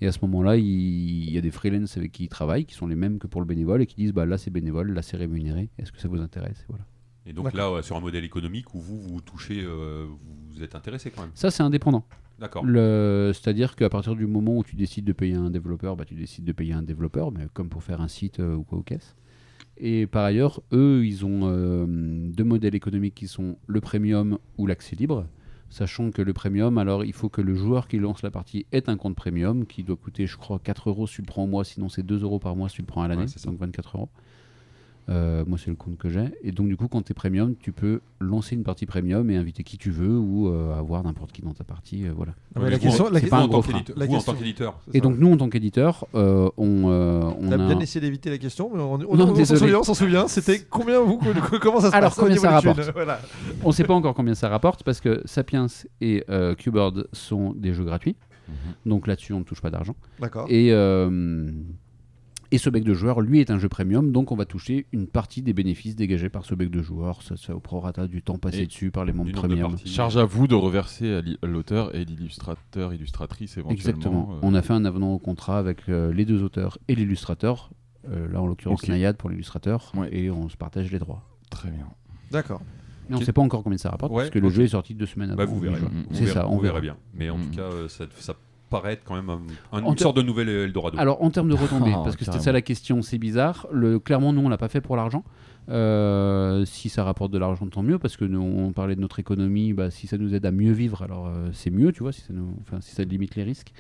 Et 0.00 0.06
à 0.06 0.12
ce 0.12 0.18
moment-là, 0.22 0.56
il, 0.58 1.30
y 1.30 1.38
a 1.38 1.40
des 1.40 1.50
freelances 1.50 1.96
avec 1.96 2.12
qui 2.12 2.24
ils 2.24 2.28
travaillent, 2.28 2.66
qui 2.66 2.74
sont 2.74 2.86
les 2.86 2.94
mêmes 2.94 3.18
que 3.18 3.26
pour 3.26 3.40
le 3.40 3.46
bénévole, 3.46 3.82
et 3.82 3.86
qui 3.86 3.96
disent 3.96 4.12
bah, 4.12 4.26
là 4.26 4.38
c'est 4.38 4.50
bénévole, 4.50 4.92
là 4.92 5.02
c'est 5.02 5.16
rémunéré, 5.16 5.70
est-ce 5.78 5.90
que 5.90 5.98
ça 5.98 6.06
vous 6.06 6.20
intéresse? 6.20 6.64
Voilà. 6.68 6.84
Et 7.26 7.32
donc 7.32 7.52
là, 7.54 7.72
ouais, 7.72 7.82
sur 7.82 7.96
un 7.96 8.00
modèle 8.00 8.24
économique 8.24 8.74
où 8.74 8.80
vous 8.80 9.00
vous 9.00 9.20
touchez, 9.20 9.62
euh, 9.64 10.06
vous 10.52 10.62
êtes 10.62 10.74
intéressé 10.74 11.10
quand 11.10 11.22
même. 11.22 11.30
Ça 11.34 11.50
c'est 11.50 11.62
indépendant. 11.62 12.04
D'accord. 12.38 12.64
Le- 12.64 13.32
C'est-à-dire 13.34 13.74
qu'à 13.76 13.88
partir 13.88 14.14
du 14.14 14.26
moment 14.26 14.58
où 14.58 14.62
tu 14.64 14.76
décides 14.76 15.04
de 15.06 15.12
payer 15.12 15.34
un 15.34 15.50
développeur, 15.50 15.96
bah, 15.96 16.04
tu 16.04 16.14
décides 16.14 16.44
de 16.44 16.52
payer 16.52 16.74
un 16.74 16.82
développeur, 16.82 17.32
mais 17.32 17.46
comme 17.54 17.68
pour 17.68 17.82
faire 17.82 18.00
un 18.00 18.08
site 18.08 18.40
euh, 18.40 18.54
ou 18.54 18.62
quoi 18.62 18.78
ou 18.78 18.82
qu'est-ce. 18.82 19.14
Et 19.78 20.06
par 20.06 20.24
ailleurs, 20.24 20.62
eux, 20.72 21.04
ils 21.04 21.24
ont 21.26 21.40
euh, 21.44 21.86
deux 21.86 22.44
modèles 22.44 22.74
économiques 22.74 23.14
qui 23.14 23.26
sont 23.28 23.56
le 23.66 23.80
premium 23.80 24.38
ou 24.58 24.66
l'accès 24.66 24.96
libre. 24.96 25.26
Sachant 25.68 26.10
que 26.12 26.22
le 26.22 26.32
premium, 26.32 26.78
alors 26.78 27.04
il 27.04 27.12
faut 27.12 27.28
que 27.28 27.40
le 27.42 27.54
joueur 27.54 27.88
qui 27.88 27.98
lance 27.98 28.22
la 28.22 28.30
partie 28.30 28.66
ait 28.70 28.88
un 28.88 28.96
compte 28.96 29.16
premium 29.16 29.66
qui 29.66 29.82
doit 29.82 29.96
coûter, 29.96 30.26
je 30.26 30.36
crois, 30.36 30.60
4 30.60 30.90
euros 30.90 31.06
si 31.08 31.16
tu 31.16 31.22
le 31.22 31.26
prends 31.26 31.42
au 31.44 31.48
mois, 31.48 31.64
sinon 31.64 31.88
c'est 31.88 32.04
2 32.04 32.22
euros 32.22 32.38
par 32.38 32.54
mois 32.54 32.68
si 32.68 32.76
tu 32.76 32.82
le 32.82 32.86
prends 32.86 33.02
à 33.02 33.08
l'année, 33.08 33.24
Ouais, 33.24 33.42
donc 33.50 33.58
24 33.58 33.96
euros. 33.96 34.08
Euh, 35.08 35.44
moi, 35.46 35.56
c'est 35.56 35.70
le 35.70 35.76
compte 35.76 35.96
que 35.98 36.08
j'ai. 36.08 36.24
Et 36.42 36.50
donc, 36.50 36.66
du 36.66 36.76
coup, 36.76 36.88
quand 36.88 37.00
tu 37.02 37.12
es 37.12 37.14
premium, 37.14 37.54
tu 37.60 37.70
peux 37.70 38.00
lancer 38.18 38.56
une 38.56 38.64
partie 38.64 38.86
premium 38.86 39.30
et 39.30 39.36
inviter 39.36 39.62
qui 39.62 39.78
tu 39.78 39.92
veux 39.92 40.18
ou 40.18 40.48
euh, 40.48 40.76
avoir 40.76 41.04
n'importe 41.04 41.30
qui 41.30 41.42
dans 41.42 41.52
ta 41.54 41.62
partie. 41.62 42.06
euh, 42.08 42.12
voilà. 42.16 42.32
Ah, 42.56 42.68
la 42.68 42.76
question- 42.78 43.06
en- 43.06 43.10
la 43.10 43.20
tant 43.20 43.62
frein. 43.62 43.72
qu'éditeur- 43.74 43.96
La 43.96 44.06
vous, 44.06 44.12
en 44.12 44.14
question- 44.16 44.32
tant 44.32 44.38
qu'éditeur. 44.40 44.80
c'est 44.90 44.96
Et 44.98 45.00
donc, 45.00 45.16
nous, 45.16 45.32
en 45.32 45.36
tant 45.36 45.48
qu'éditeur, 45.48 46.06
euh, 46.16 46.50
on, 46.56 46.88
euh, 46.90 47.20
on 47.38 47.48
On 47.48 47.52
a 47.52 47.54
a. 47.54 47.58
bien 47.68 47.78
essayé 47.78 48.00
d'éviter 48.00 48.30
la 48.30 48.38
question, 48.38 48.68
mais 48.74 48.80
on, 48.82 48.94
on- 48.94 48.98
Non, 49.16 49.30
on 49.30 49.44
s'en 49.44 49.54
souvient, 49.56 49.78
on 49.78 49.82
s'en 49.84 49.94
souvient. 49.94 50.26
C'était 50.26 50.58
combien 50.68 51.00
vous 51.00 51.20
Comment 51.62 51.80
ça 51.80 51.90
se 51.92 51.94
Alors, 51.96 52.10
passe 52.10 52.18
combien 52.18 52.36
ça 52.38 52.50
rapporte 52.50 52.80
Voilà. 52.92 53.20
On 53.62 53.68
ne 53.68 53.72
sait 53.72 53.84
pas 53.84 53.94
encore 53.94 54.14
combien 54.14 54.34
ça 54.34 54.48
rapporte 54.48 54.82
parce 54.82 55.00
que 55.00 55.22
Sapiens 55.24 55.66
et 56.00 56.24
euh, 56.30 56.56
Qbird 56.56 57.06
sont 57.12 57.52
des 57.56 57.72
jeux 57.74 57.84
gratuits. 57.84 58.16
Donc 58.84 59.06
là-dessus, 59.06 59.32
on 59.32 59.38
ne 59.40 59.44
touche 59.44 59.60
pas 59.60 59.70
d'argent. 59.70 59.94
D'accord. 60.20 60.46
Et, 60.48 60.72
euh, 60.72 61.50
et 62.56 62.58
ce 62.58 62.70
bec 62.70 62.82
de 62.84 62.94
joueur, 62.94 63.20
lui, 63.20 63.40
est 63.40 63.50
un 63.50 63.58
jeu 63.58 63.68
premium. 63.68 64.10
Donc 64.12 64.32
on 64.32 64.36
va 64.36 64.44
toucher 64.44 64.86
une 64.92 65.06
partie 65.06 65.42
des 65.42 65.52
bénéfices 65.52 65.94
dégagés 65.94 66.28
par 66.28 66.44
ce 66.44 66.54
bec 66.54 66.70
de 66.70 66.82
joueur. 66.82 67.22
Ça 67.22 67.36
se 67.36 67.46
fait 67.46 67.52
au 67.52 67.60
prorata 67.60 68.06
du 68.08 68.22
temps 68.22 68.38
passé 68.38 68.60
Et 68.62 68.66
dessus 68.66 68.90
par 68.90 69.04
les 69.04 69.12
membres 69.12 69.30
de 69.30 69.34
premium. 69.36 69.70
parties. 69.72 69.88
Charge 69.88 70.16
à 70.16 70.24
vous 70.24 70.46
de 70.46 70.54
reverser 70.54 71.20
à 71.42 71.46
l'auteur 71.46 71.94
et 71.94 72.04
l'illustrateur, 72.04 72.92
illustratrice 72.94 73.56
éventuellement. 73.58 73.72
Exactement. 73.74 74.28
euh, 74.32 74.38
On 74.42 74.54
a 74.54 74.62
fait 74.62 74.72
un 74.72 74.84
avenant 74.84 75.12
au 75.12 75.18
contrat 75.18 75.58
avec 75.58 75.88
euh, 75.88 76.12
les 76.12 76.24
deux 76.24 76.42
auteurs 76.42 76.78
et 76.88 76.94
l'illustrateur. 76.94 77.70
Euh, 78.08 78.28
là, 78.32 78.40
en 78.40 78.46
l'occurrence, 78.46 78.82
Ok. 78.82 78.88
Nayad 78.88 79.16
pour 79.16 79.30
l'illustrateur. 79.30 79.92
Ouais. 79.96 80.08
Et 80.16 80.30
on 80.30 80.48
se 80.48 80.56
partage 80.56 80.90
les 80.92 80.98
droits. 80.98 81.22
Très 81.50 81.70
bien. 81.70 81.86
D'accord. 82.30 82.60
Mais 83.08 83.16
on 83.16 83.20
ne 83.20 83.24
sait 83.24 83.32
pas 83.32 83.42
encore 83.42 83.62
combien 83.62 83.78
ça 83.78 83.90
rapporte 83.90 84.12
Ouais, 84.12 84.18
parce 84.24 84.30
que 84.30 84.38
le 84.40 84.48
jeu 84.48 84.62
est 84.64 84.68
sorti 84.68 84.94
deux 84.94 85.06
semaines 85.06 85.30
avant. 85.30 85.38
Bah, 85.38 85.44
vous 85.44 85.60
verrez. 85.60 85.78
C'est 86.12 86.26
ça, 86.26 86.48
on 86.48 86.58
verra. 86.58 86.80
bien. 86.80 86.96
Mais 87.14 87.30
en 87.30 87.38
Mm. 87.38 87.42
tout 87.50 87.56
cas, 87.56 87.62
euh, 87.62 87.88
ça, 87.88 88.04
ça 88.18 88.34
paraît 88.70 88.94
être 88.94 89.04
quand 89.04 89.14
même 89.14 89.30
un- 89.30 89.40
un- 89.72 89.82
En 89.84 89.92
une 89.92 89.98
sorte 89.98 90.16
de 90.16 90.22
nouvel 90.22 90.48
Eldorado. 90.48 90.98
Alors 90.98 91.22
en 91.22 91.30
termes 91.30 91.48
de 91.48 91.54
retombées, 91.54 91.92
parce 92.04 92.16
que 92.16 92.24
c'était 92.24 92.38
ça 92.40 92.52
la 92.52 92.62
question, 92.62 93.02
c'est 93.02 93.18
bizarre. 93.18 93.66
Le, 93.72 93.98
clairement, 93.98 94.32
nous 94.32 94.40
on 94.42 94.48
l'a 94.48 94.58
pas 94.58 94.68
fait 94.68 94.80
pour 94.80 94.96
l'argent. 94.96 95.24
Euh, 95.68 96.64
si 96.64 96.88
ça 96.88 97.02
rapporte 97.04 97.32
de 97.32 97.38
l'argent, 97.38 97.66
tant 97.66 97.82
mieux, 97.82 97.98
parce 97.98 98.16
que 98.16 98.24
nous 98.24 98.40
on 98.40 98.72
parlait 98.72 98.94
de 98.96 99.00
notre 99.00 99.18
économie. 99.18 99.72
Bah, 99.72 99.90
si 99.90 100.06
ça 100.06 100.16
nous 100.18 100.34
aide 100.34 100.46
à 100.46 100.52
mieux 100.52 100.72
vivre, 100.72 101.02
alors 101.02 101.26
euh, 101.26 101.48
c'est 101.52 101.70
mieux, 101.70 101.92
tu 101.92 102.02
vois, 102.02 102.12
si 102.12 102.20
ça, 102.22 102.32
nous, 102.32 102.54
enfin, 102.62 102.78
si 102.80 102.94
ça 102.94 103.02
limite 103.04 103.34
les 103.36 103.42
risques. 103.42 103.72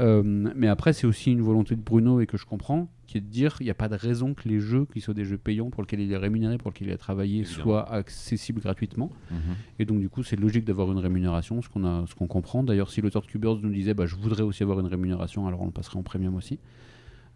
Euh, 0.00 0.22
mais 0.24 0.68
après, 0.68 0.92
c'est 0.92 1.06
aussi 1.06 1.32
une 1.32 1.42
volonté 1.42 1.76
de 1.76 1.82
Bruno 1.82 2.20
et 2.20 2.26
que 2.26 2.36
je 2.36 2.46
comprends, 2.46 2.88
qui 3.10 3.18
est 3.18 3.20
de 3.20 3.26
dire 3.26 3.56
il 3.58 3.64
n'y 3.64 3.70
a 3.70 3.74
pas 3.74 3.88
de 3.88 3.96
raison 3.96 4.34
que 4.34 4.48
les 4.48 4.60
jeux 4.60 4.86
qui 4.92 5.00
sont 5.00 5.12
des 5.12 5.24
jeux 5.24 5.36
payants 5.36 5.68
pour 5.68 5.82
lesquels 5.82 5.98
il 5.98 6.12
est 6.12 6.16
rémunéré, 6.16 6.58
pour 6.58 6.70
lesquels 6.70 6.86
il 6.86 6.92
a 6.92 6.96
travaillé, 6.96 7.40
Évidemment. 7.40 7.62
soient 7.64 7.92
accessibles 7.92 8.60
gratuitement. 8.60 9.10
Mhm. 9.32 9.38
Et 9.80 9.84
donc, 9.84 9.98
du 9.98 10.08
coup, 10.08 10.22
c'est 10.22 10.38
logique 10.38 10.64
d'avoir 10.64 10.92
une 10.92 10.98
rémunération, 10.98 11.60
ce 11.60 11.68
qu'on 11.68 11.84
a, 11.84 12.06
ce 12.06 12.14
qu'on 12.14 12.28
comprend. 12.28 12.62
D'ailleurs, 12.62 12.88
si 12.88 13.00
l'auteur 13.00 13.22
de 13.22 13.26
Cubers 13.26 13.56
nous 13.56 13.70
disait, 13.70 13.94
bah, 13.94 14.06
je 14.06 14.14
voudrais 14.14 14.44
aussi 14.44 14.62
avoir 14.62 14.78
une 14.78 14.86
rémunération, 14.86 15.48
alors 15.48 15.60
on 15.62 15.66
le 15.66 15.72
passerait 15.72 15.98
en 15.98 16.04
premium 16.04 16.36
aussi. 16.36 16.60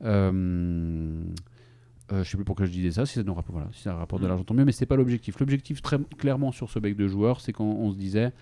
Euh, 0.04 1.24
euh, 2.12 2.22
je 2.22 2.30
sais 2.30 2.36
plus 2.36 2.44
pourquoi 2.44 2.66
je 2.66 2.70
disais 2.70 2.90
ça. 2.90 3.06
Si 3.06 3.14
ça 3.14 3.22
nous 3.22 3.34
rapporte, 3.34 3.52
voilà, 3.56 3.68
si 3.72 3.82
ça 3.82 3.94
rapporte 3.94 4.20
de 4.22 4.26
Mm. 4.26 4.28
l'argent, 4.28 4.44
tant 4.44 4.54
mieux. 4.54 4.64
Mais 4.64 4.72
c'est 4.72 4.86
pas 4.86 4.96
l'objectif. 4.96 5.38
L'objectif, 5.40 5.80
très 5.82 5.98
clairement, 6.18 6.52
sur 6.52 6.68
ce 6.70 6.78
bec 6.78 6.96
de 6.96 7.06
joueurs, 7.08 7.40
c'est 7.40 7.52
qu'on 7.52 7.64
on 7.64 7.90
se 7.92 7.96
disait, 7.96 8.32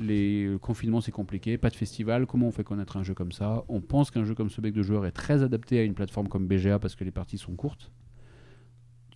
les 0.00 0.46
le 0.46 0.58
confinement, 0.58 1.00
c'est 1.00 1.12
compliqué, 1.12 1.56
pas 1.58 1.70
de 1.70 1.76
festival. 1.76 2.26
Comment 2.26 2.48
on 2.48 2.52
fait 2.52 2.64
connaître 2.64 2.96
un 2.96 3.02
jeu 3.02 3.14
comme 3.14 3.32
ça? 3.32 3.64
On 3.68 3.80
pense 3.80 4.10
qu'un 4.10 4.24
jeu 4.24 4.34
comme 4.34 4.50
ce 4.50 4.60
bec 4.60 4.74
de 4.74 4.82
joueurs 4.82 5.06
est 5.06 5.12
très 5.12 5.42
adapté 5.42 5.78
à 5.78 5.82
une 5.84 5.94
plateforme 5.94 6.28
comme 6.28 6.46
BGA 6.46 6.78
parce 6.78 6.94
que 6.96 7.04
les 7.04 7.10
parties 7.12 7.38
sont 7.38 7.54
courtes. 7.54 7.92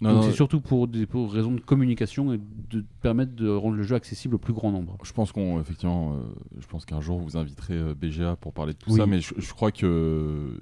Non, 0.02 0.12
donc 0.16 0.24
c'est 0.24 0.32
surtout 0.32 0.60
pour 0.60 0.88
des 0.88 1.06
pour 1.06 1.32
raisons 1.32 1.52
de 1.52 1.60
communication 1.60 2.30
et 2.34 2.38
de 2.68 2.84
permettre 3.00 3.34
de 3.34 3.48
rendre 3.48 3.76
le 3.76 3.82
jeu 3.82 3.94
accessible 3.96 4.34
au 4.34 4.38
plus 4.38 4.52
grand 4.52 4.70
nombre. 4.70 4.98
Je 5.02 5.12
pense 5.14 5.32
qu'on 5.32 5.58
effectivement, 5.58 6.12
euh, 6.12 6.18
je 6.60 6.66
pense 6.66 6.84
qu'un 6.84 7.00
jour 7.00 7.18
vous 7.18 7.38
inviterez 7.38 7.78
euh, 7.78 7.94
BGA 7.94 8.36
pour 8.36 8.52
parler 8.52 8.74
de 8.74 8.78
tout 8.78 8.90
Oui. 8.90 8.98
ça, 8.98 9.06
mais 9.06 9.20
je, 9.22 9.32
je 9.38 9.52
crois 9.54 9.72
que 9.72 10.60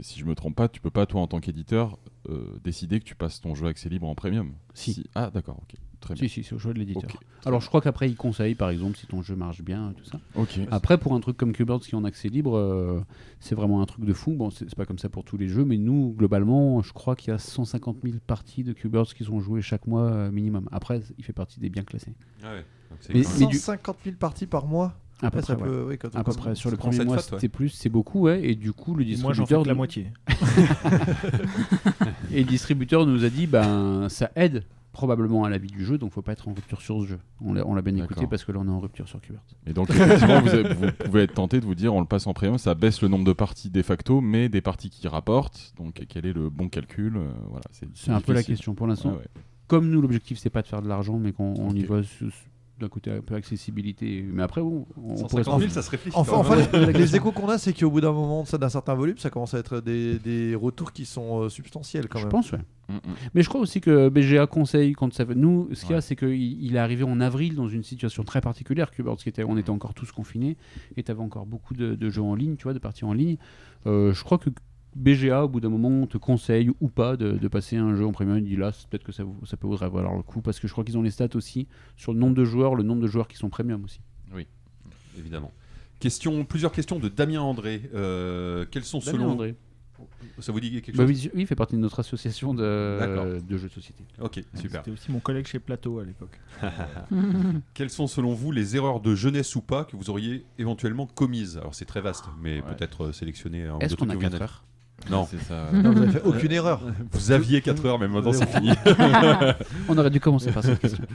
si 0.00 0.18
je 0.18 0.24
me 0.24 0.34
trompe 0.34 0.56
pas, 0.56 0.68
tu 0.68 0.80
peux 0.80 0.90
pas 0.90 1.06
toi 1.06 1.20
en 1.20 1.26
tant 1.26 1.40
qu'éditeur 1.40 1.98
euh, 2.28 2.58
décider 2.62 3.00
que 3.00 3.04
tu 3.04 3.14
passes 3.14 3.40
ton 3.40 3.54
jeu 3.54 3.66
accès 3.66 3.88
libre 3.88 4.08
en 4.08 4.14
premium. 4.14 4.52
Si. 4.72 5.04
Ah 5.14 5.30
d'accord, 5.32 5.58
ok, 5.62 5.74
très 6.00 6.14
bien. 6.14 6.22
Si, 6.26 6.28
si, 6.34 6.44
c'est 6.44 6.54
au 6.54 6.58
choix 6.58 6.72
de 6.72 6.78
l'éditeur. 6.78 7.04
Ok. 7.04 7.16
Alors 7.44 7.60
je 7.60 7.66
crois 7.68 7.80
qu'après 7.82 8.08
ils 8.08 8.16
conseillent 8.16 8.54
par 8.54 8.70
exemple 8.70 8.96
si 8.96 9.06
ton 9.06 9.20
jeu 9.22 9.36
marche 9.36 9.62
bien 9.62 9.90
et 9.90 9.94
tout 9.94 10.04
ça. 10.06 10.18
Ok. 10.34 10.58
Après 10.70 10.96
pour 10.98 11.14
un 11.14 11.20
truc 11.20 11.36
comme 11.36 11.52
Qbirds 11.52 11.80
qui 11.80 11.90
est 11.90 11.94
en 11.94 12.04
accès 12.04 12.28
libre, 12.28 12.56
euh, 12.56 13.02
c'est 13.40 13.54
vraiment 13.54 13.82
un 13.82 13.86
truc 13.86 14.04
de 14.06 14.12
fou. 14.14 14.32
Bon 14.32 14.50
c'est 14.50 14.74
pas 14.74 14.86
comme 14.86 14.98
ça 14.98 15.08
pour 15.10 15.24
tous 15.24 15.36
les 15.36 15.48
jeux, 15.48 15.64
mais 15.64 15.76
nous 15.76 16.14
globalement 16.16 16.80
je 16.82 16.92
crois 16.94 17.14
qu'il 17.16 17.28
y 17.30 17.34
a 17.34 17.38
150 17.38 17.98
000 18.02 18.16
parties 18.26 18.64
de 18.64 18.72
Qbirds 18.72 19.14
qui 19.14 19.24
sont 19.24 19.40
jouées 19.40 19.60
chaque 19.62 19.86
mois 19.86 20.10
euh, 20.10 20.30
minimum. 20.30 20.68
Après 20.72 21.00
il 21.18 21.24
fait 21.24 21.32
partie 21.34 21.60
des 21.60 21.68
bien 21.68 21.82
classés. 21.84 22.14
Ah 22.42 22.52
ouais, 22.54 22.64
donc 22.90 22.98
c'est 23.00 23.12
Mais- 23.14 23.22
quand 23.22 23.28
même- 23.30 23.38
mais 23.40 23.46
du- 23.46 23.58
150 23.58 23.96
000 24.04 24.16
parties 24.16 24.46
par 24.46 24.66
mois? 24.66 24.94
À 25.24 25.30
peu 25.30 25.40
près, 25.40 25.54
ouais. 25.54 25.62
peut- 25.62 25.86
oui, 25.88 25.98
quand 25.98 26.08
on 26.14 26.18
À 26.18 26.24
peu 26.24 26.32
commence- 26.32 26.36
près. 26.36 26.54
Sur 26.54 26.70
le 26.70 26.76
premier 26.76 27.04
mois 27.04 27.18
c'était 27.18 27.48
plus, 27.48 27.70
c'est 27.70 27.88
beaucoup 27.88 28.22
ouais. 28.22 28.44
Et 28.48 28.54
du 28.54 28.72
coup 28.72 28.94
le 28.94 29.04
moi, 29.04 29.32
distributeur 29.32 29.62
que 29.62 29.68
la 29.68 29.74
moitié. 29.74 30.08
et 32.32 32.38
le 32.40 32.44
distributeur 32.44 33.06
nous 33.06 33.24
a 33.24 33.30
dit 33.30 33.46
ben 33.46 34.08
ça 34.08 34.30
aide 34.36 34.64
probablement 34.92 35.42
à 35.42 35.50
la 35.50 35.58
vie 35.58 35.66
du 35.72 35.84
jeu, 35.84 35.98
donc 35.98 36.12
faut 36.12 36.22
pas 36.22 36.32
être 36.32 36.46
en 36.46 36.54
rupture 36.54 36.80
sur 36.80 37.00
ce 37.02 37.06
jeu. 37.08 37.18
On 37.40 37.52
l'a 37.52 37.82
bien 37.82 37.96
écouté 37.96 38.26
parce 38.28 38.44
que 38.44 38.52
là 38.52 38.60
on 38.62 38.66
est 38.68 38.70
en 38.70 38.78
rupture 38.78 39.08
sur 39.08 39.20
Qbirds. 39.20 39.42
Et 39.66 39.72
donc 39.72 39.90
effectivement, 39.90 40.40
vous, 40.40 40.48
avez- 40.50 40.72
vous 40.74 40.86
pouvez 41.04 41.22
être 41.22 41.34
tenté 41.34 41.58
de 41.60 41.64
vous 41.64 41.74
dire, 41.74 41.92
on 41.92 42.00
le 42.00 42.06
passe 42.06 42.28
en 42.28 42.32
premium, 42.32 42.58
ça 42.58 42.74
baisse 42.76 43.02
le 43.02 43.08
nombre 43.08 43.24
de 43.24 43.32
parties 43.32 43.70
de 43.70 43.82
facto, 43.82 44.20
mais 44.20 44.48
des 44.48 44.60
parties 44.60 44.90
qui 44.90 45.08
rapportent. 45.08 45.72
Donc 45.78 46.04
quel 46.08 46.26
est 46.26 46.32
le 46.32 46.48
bon 46.48 46.68
calcul 46.68 47.16
euh, 47.16 47.28
Voilà, 47.48 47.64
c'est 47.72 47.88
C'est 47.94 48.12
un 48.12 48.20
peu 48.20 48.32
la 48.32 48.44
question 48.44 48.74
pour 48.74 48.86
l'instant. 48.86 49.10
Ouais, 49.10 49.16
ouais. 49.18 49.28
Comme 49.66 49.90
nous, 49.90 50.00
l'objectif 50.00 50.38
c'est 50.38 50.50
pas 50.50 50.62
de 50.62 50.68
faire 50.68 50.80
de 50.82 50.88
l'argent, 50.88 51.18
mais 51.18 51.32
qu'on 51.32 51.54
on 51.58 51.74
y 51.74 51.82
va 51.84 52.02
sous- 52.04 52.30
sous- 52.30 52.48
d'un 52.80 52.88
côté 52.88 53.10
un 53.10 53.20
peu 53.20 53.34
accessibilité. 53.36 54.24
Mais 54.28 54.42
après, 54.42 54.60
bon, 54.60 54.86
on 54.96 55.14
pourrait 55.14 55.44
150 55.44 55.58
000, 55.60 55.68
se- 55.68 55.74
ça 55.74 55.82
se 55.82 55.90
réfléchit. 55.90 56.16
Enfin, 56.18 56.36
enfin, 56.36 56.56
les, 56.56 56.92
les 56.92 57.16
échos 57.16 57.30
qu'on 57.32 57.48
a, 57.48 57.56
c'est 57.58 57.72
qu'au 57.72 57.90
bout 57.90 58.00
d'un 58.00 58.12
moment, 58.12 58.44
ça 58.44 58.58
d'un 58.58 58.68
certain 58.68 58.94
volume, 58.94 59.16
ça 59.18 59.30
commence 59.30 59.54
à 59.54 59.58
être 59.58 59.80
des, 59.80 60.18
des 60.18 60.54
retours 60.54 60.92
qui 60.92 61.04
sont 61.06 61.42
euh, 61.42 61.48
substantiels 61.48 62.08
quand 62.08 62.18
Je 62.18 62.24
même. 62.24 62.32
pense, 62.32 62.50
ouais. 62.52 62.58
Mm, 62.88 62.94
mm. 62.94 62.98
Mais 63.34 63.42
je 63.42 63.48
crois 63.48 63.60
aussi 63.60 63.80
que 63.80 64.08
BGA 64.08 64.46
conseille 64.46 64.92
quand 64.92 65.12
ça 65.14 65.24
fait. 65.24 65.34
Nous, 65.34 65.68
ce 65.72 65.82
qu'il 65.84 65.92
y 65.92 65.94
a, 65.98 66.00
c'est 66.00 66.16
qu'il 66.16 66.32
il 66.64 66.74
est 66.74 66.78
arrivé 66.80 67.04
en 67.04 67.20
avril 67.20 67.54
dans 67.54 67.68
une 67.68 67.82
situation 67.84 68.24
très 68.24 68.40
particulière. 68.40 68.90
Qbirds, 68.90 69.16
qui 69.18 69.28
était, 69.28 69.44
on 69.44 69.56
était 69.56 69.70
encore 69.70 69.94
tous 69.94 70.10
confinés 70.12 70.56
et 70.96 71.02
tu 71.02 71.10
avais 71.10 71.22
encore 71.22 71.46
beaucoup 71.46 71.74
de, 71.74 71.94
de 71.94 72.10
jeux 72.10 72.22
en 72.22 72.34
ligne, 72.34 72.56
tu 72.56 72.64
vois, 72.64 72.74
de 72.74 72.78
parties 72.80 73.04
en 73.04 73.12
ligne. 73.12 73.36
Euh, 73.86 74.12
je 74.12 74.24
crois 74.24 74.38
que 74.38 74.50
BGA, 74.96 75.44
au 75.44 75.48
bout 75.48 75.60
d'un 75.60 75.68
moment, 75.68 76.06
te 76.06 76.18
conseille 76.18 76.70
ou 76.80 76.88
pas 76.88 77.16
de, 77.16 77.32
de 77.32 77.48
passer 77.48 77.76
un 77.76 77.94
jeu 77.96 78.06
en 78.06 78.12
premium. 78.12 78.38
Il 78.38 78.44
dit 78.44 78.56
là, 78.56 78.72
peut-être 78.90 79.04
que 79.04 79.12
ça, 79.12 79.24
vous- 79.24 79.44
ça 79.46 79.56
peut 79.56 79.66
valoir 79.68 80.14
le 80.14 80.22
coup 80.22 80.40
parce 80.40 80.60
que 80.60 80.68
je 80.68 80.72
crois 80.72 80.84
qu'ils 80.84 80.96
ont 80.98 81.02
les 81.02 81.10
stats 81.10 81.34
aussi 81.34 81.66
sur 81.96 82.12
le 82.12 82.18
nombre 82.18 82.34
de 82.34 82.44
joueurs, 82.44 82.74
le 82.74 82.82
nombre 82.82 83.02
de 83.02 83.08
joueurs 83.08 83.28
qui 83.28 83.36
sont 83.36 83.48
premium 83.48 83.84
aussi. 83.84 84.00
Évidemment. 85.16 85.52
Question, 86.00 86.44
plusieurs 86.44 86.72
questions 86.72 86.98
de 86.98 87.08
Damien 87.08 87.40
André. 87.40 87.88
Euh, 87.94 88.64
quels 88.70 88.82
sont 88.84 88.98
Damien 88.98 89.12
selon 89.12 89.30
André. 89.30 89.54
Ça 90.40 90.50
vous 90.50 90.58
dit 90.58 90.82
quelque 90.82 90.96
Bah 90.96 91.06
chose 91.06 91.22
oui, 91.26 91.30
oui, 91.34 91.42
il 91.42 91.46
fait 91.46 91.54
partie 91.54 91.76
de 91.76 91.80
notre 91.80 92.00
association 92.00 92.52
de, 92.52 93.38
jeux 93.48 93.68
de 93.68 93.72
société. 93.72 94.02
Ok, 94.20 94.40
super. 94.54 94.80
C'était 94.80 94.90
aussi 94.90 95.12
mon 95.12 95.20
collègue 95.20 95.46
chez 95.46 95.60
Plateau 95.60 96.00
à 96.00 96.04
l'époque. 96.04 96.38
Quelles 97.74 97.90
sont 97.90 98.08
selon 98.08 98.32
vous 98.34 98.50
les 98.50 98.74
erreurs 98.76 99.00
de 99.00 99.14
jeunesse 99.14 99.54
ou 99.54 99.60
pas 99.62 99.84
que 99.84 99.96
vous 99.96 100.10
auriez 100.10 100.44
éventuellement 100.58 101.06
commises? 101.06 101.58
Alors 101.58 101.74
c'est 101.76 101.84
très 101.84 102.00
vaste, 102.00 102.24
mais 102.42 102.56
Ouais. 102.56 102.74
peut-être 102.74 103.04
euh, 103.06 103.12
sélectionner 103.12 103.64
un 103.66 103.76
ou 103.76 103.78
Est-ce 103.80 103.90
deux 103.90 103.96
trucs 103.96 104.08
qu'on 104.08 104.14
a 104.14 104.18
que 104.18 104.18
vous 104.18 104.22
4 104.22 104.32
venez- 104.32 104.42
heures? 104.42 104.64
Non, 105.10 105.26
C'est 105.30 105.42
ça. 105.42 105.70
Non, 105.72 105.92
vous 105.92 106.02
avez 106.02 106.12
fait 106.12 106.22
aucune 106.22 106.52
erreur. 106.52 106.80
vous 107.12 107.30
aviez 107.32 107.60
4 107.60 107.84
heures, 107.86 107.98
mais 107.98 108.08
maintenant 108.08 108.32
c'est 108.32 108.46
fini. 108.48 108.70
On 109.88 109.98
aurait 109.98 110.10
dû 110.10 110.20
commencer 110.20 110.50
par 110.52 110.62
cette 110.62 110.78
question. 110.80 111.04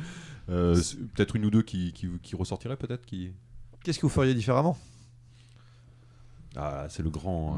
Euh, 0.52 0.74
peut-être 1.14 1.36
une 1.36 1.46
ou 1.46 1.52
deux 1.52 1.62
qui, 1.62 1.94
qui, 1.94 2.08
qui 2.24 2.36
ressortiraient, 2.36 2.76
peut-être 2.76 3.06
qui... 3.06 3.34
Qu'est-ce 3.84 4.00
que 4.00 4.08
vous 4.08 4.12
feriez 4.12 4.34
différemment? 4.34 4.76
Ah, 6.56 6.88
c'est 6.90 7.04
le 7.04 7.12
grand. 7.12 7.54
euh, 7.56 7.58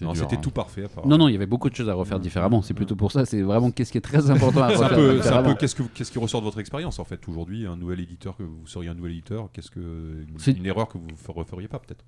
Mm, 0.00 0.04
Non, 0.04 0.12
dur, 0.12 0.22
c'était 0.22 0.36
hein. 0.36 0.40
tout 0.40 0.50
parfait. 0.52 0.84
Non, 1.04 1.18
non, 1.18 1.26
il 1.28 1.32
y 1.32 1.34
avait 1.34 1.46
beaucoup 1.46 1.68
de 1.68 1.74
choses 1.74 1.88
à 1.88 1.94
refaire 1.94 2.20
différemment. 2.20 2.62
C'est 2.62 2.74
plutôt 2.74 2.94
pour 2.94 3.10
ça. 3.10 3.24
C'est 3.24 3.42
vraiment 3.42 3.70
qu'est-ce 3.72 3.90
qui 3.90 3.98
est 3.98 4.02
très 4.02 4.30
important 4.30 4.62
à 4.62 4.68
C'est 4.68 4.74
un 4.76 4.88
refaire 4.88 4.96
peu, 4.96 5.22
c'est 5.22 5.28
un 5.32 5.42
peu 5.42 5.54
qu'est-ce, 5.54 5.74
que, 5.74 5.82
qu'est-ce 5.82 6.12
qui 6.12 6.18
ressort 6.20 6.40
de 6.42 6.44
votre 6.44 6.60
expérience 6.60 6.98
en 7.00 7.04
fait 7.04 7.26
aujourd'hui 7.28 7.66
Un 7.66 7.76
nouvel 7.76 7.98
éditeur, 8.00 8.36
que 8.36 8.42
vous 8.44 8.66
seriez 8.66 8.90
un 8.90 8.94
nouvel 8.94 9.12
éditeur, 9.12 9.48
qu'est-ce 9.52 9.70
que 9.72 10.24
C'est- 10.38 10.52
une 10.52 10.66
erreur 10.66 10.86
que 10.88 10.98
vous 10.98 11.06
ne 11.08 11.32
referiez 11.34 11.66
pas 11.66 11.80
peut-être? 11.80 12.04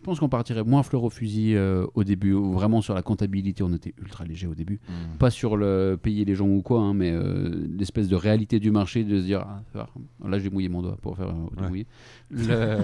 Je 0.00 0.04
pense 0.06 0.18
qu'on 0.18 0.30
partirait 0.30 0.64
moins 0.64 0.82
fleur 0.82 1.04
au 1.04 1.10
fusil 1.10 1.54
euh, 1.54 1.86
au 1.94 2.04
début. 2.04 2.32
Vraiment 2.32 2.80
sur 2.80 2.94
la 2.94 3.02
comptabilité, 3.02 3.62
on 3.62 3.70
était 3.74 3.92
ultra 4.00 4.24
léger 4.24 4.46
au 4.46 4.54
début. 4.54 4.80
Mm. 4.88 5.18
Pas 5.18 5.28
sur 5.28 5.58
le 5.58 5.98
payer 6.02 6.24
les 6.24 6.34
gens 6.34 6.48
ou 6.48 6.62
quoi, 6.62 6.80
hein, 6.80 6.94
mais 6.94 7.10
euh, 7.10 7.66
l'espèce 7.78 8.08
de 8.08 8.16
réalité 8.16 8.58
du 8.60 8.70
marché 8.70 9.04
de 9.04 9.20
se 9.20 9.24
dire 9.26 9.44
ah, 9.74 9.86
là 10.26 10.38
j'ai 10.38 10.48
mouillé 10.48 10.70
mon 10.70 10.80
doigt 10.80 10.96
pour 11.02 11.18
faire 11.18 11.28
euh, 11.28 11.60
Ouais. 11.62 11.68
mouiller. 11.68 11.86
Le- 12.30 12.78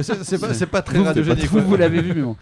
c'est 0.02 0.40
pas, 0.40 0.66
pas 0.66 0.82
très 0.82 0.98
radiogénique. 1.00 1.44
vous, 1.50 1.60
vous 1.60 1.76
l'avez 1.76 2.00
vu, 2.00 2.14
mais 2.14 2.22
bon. 2.22 2.36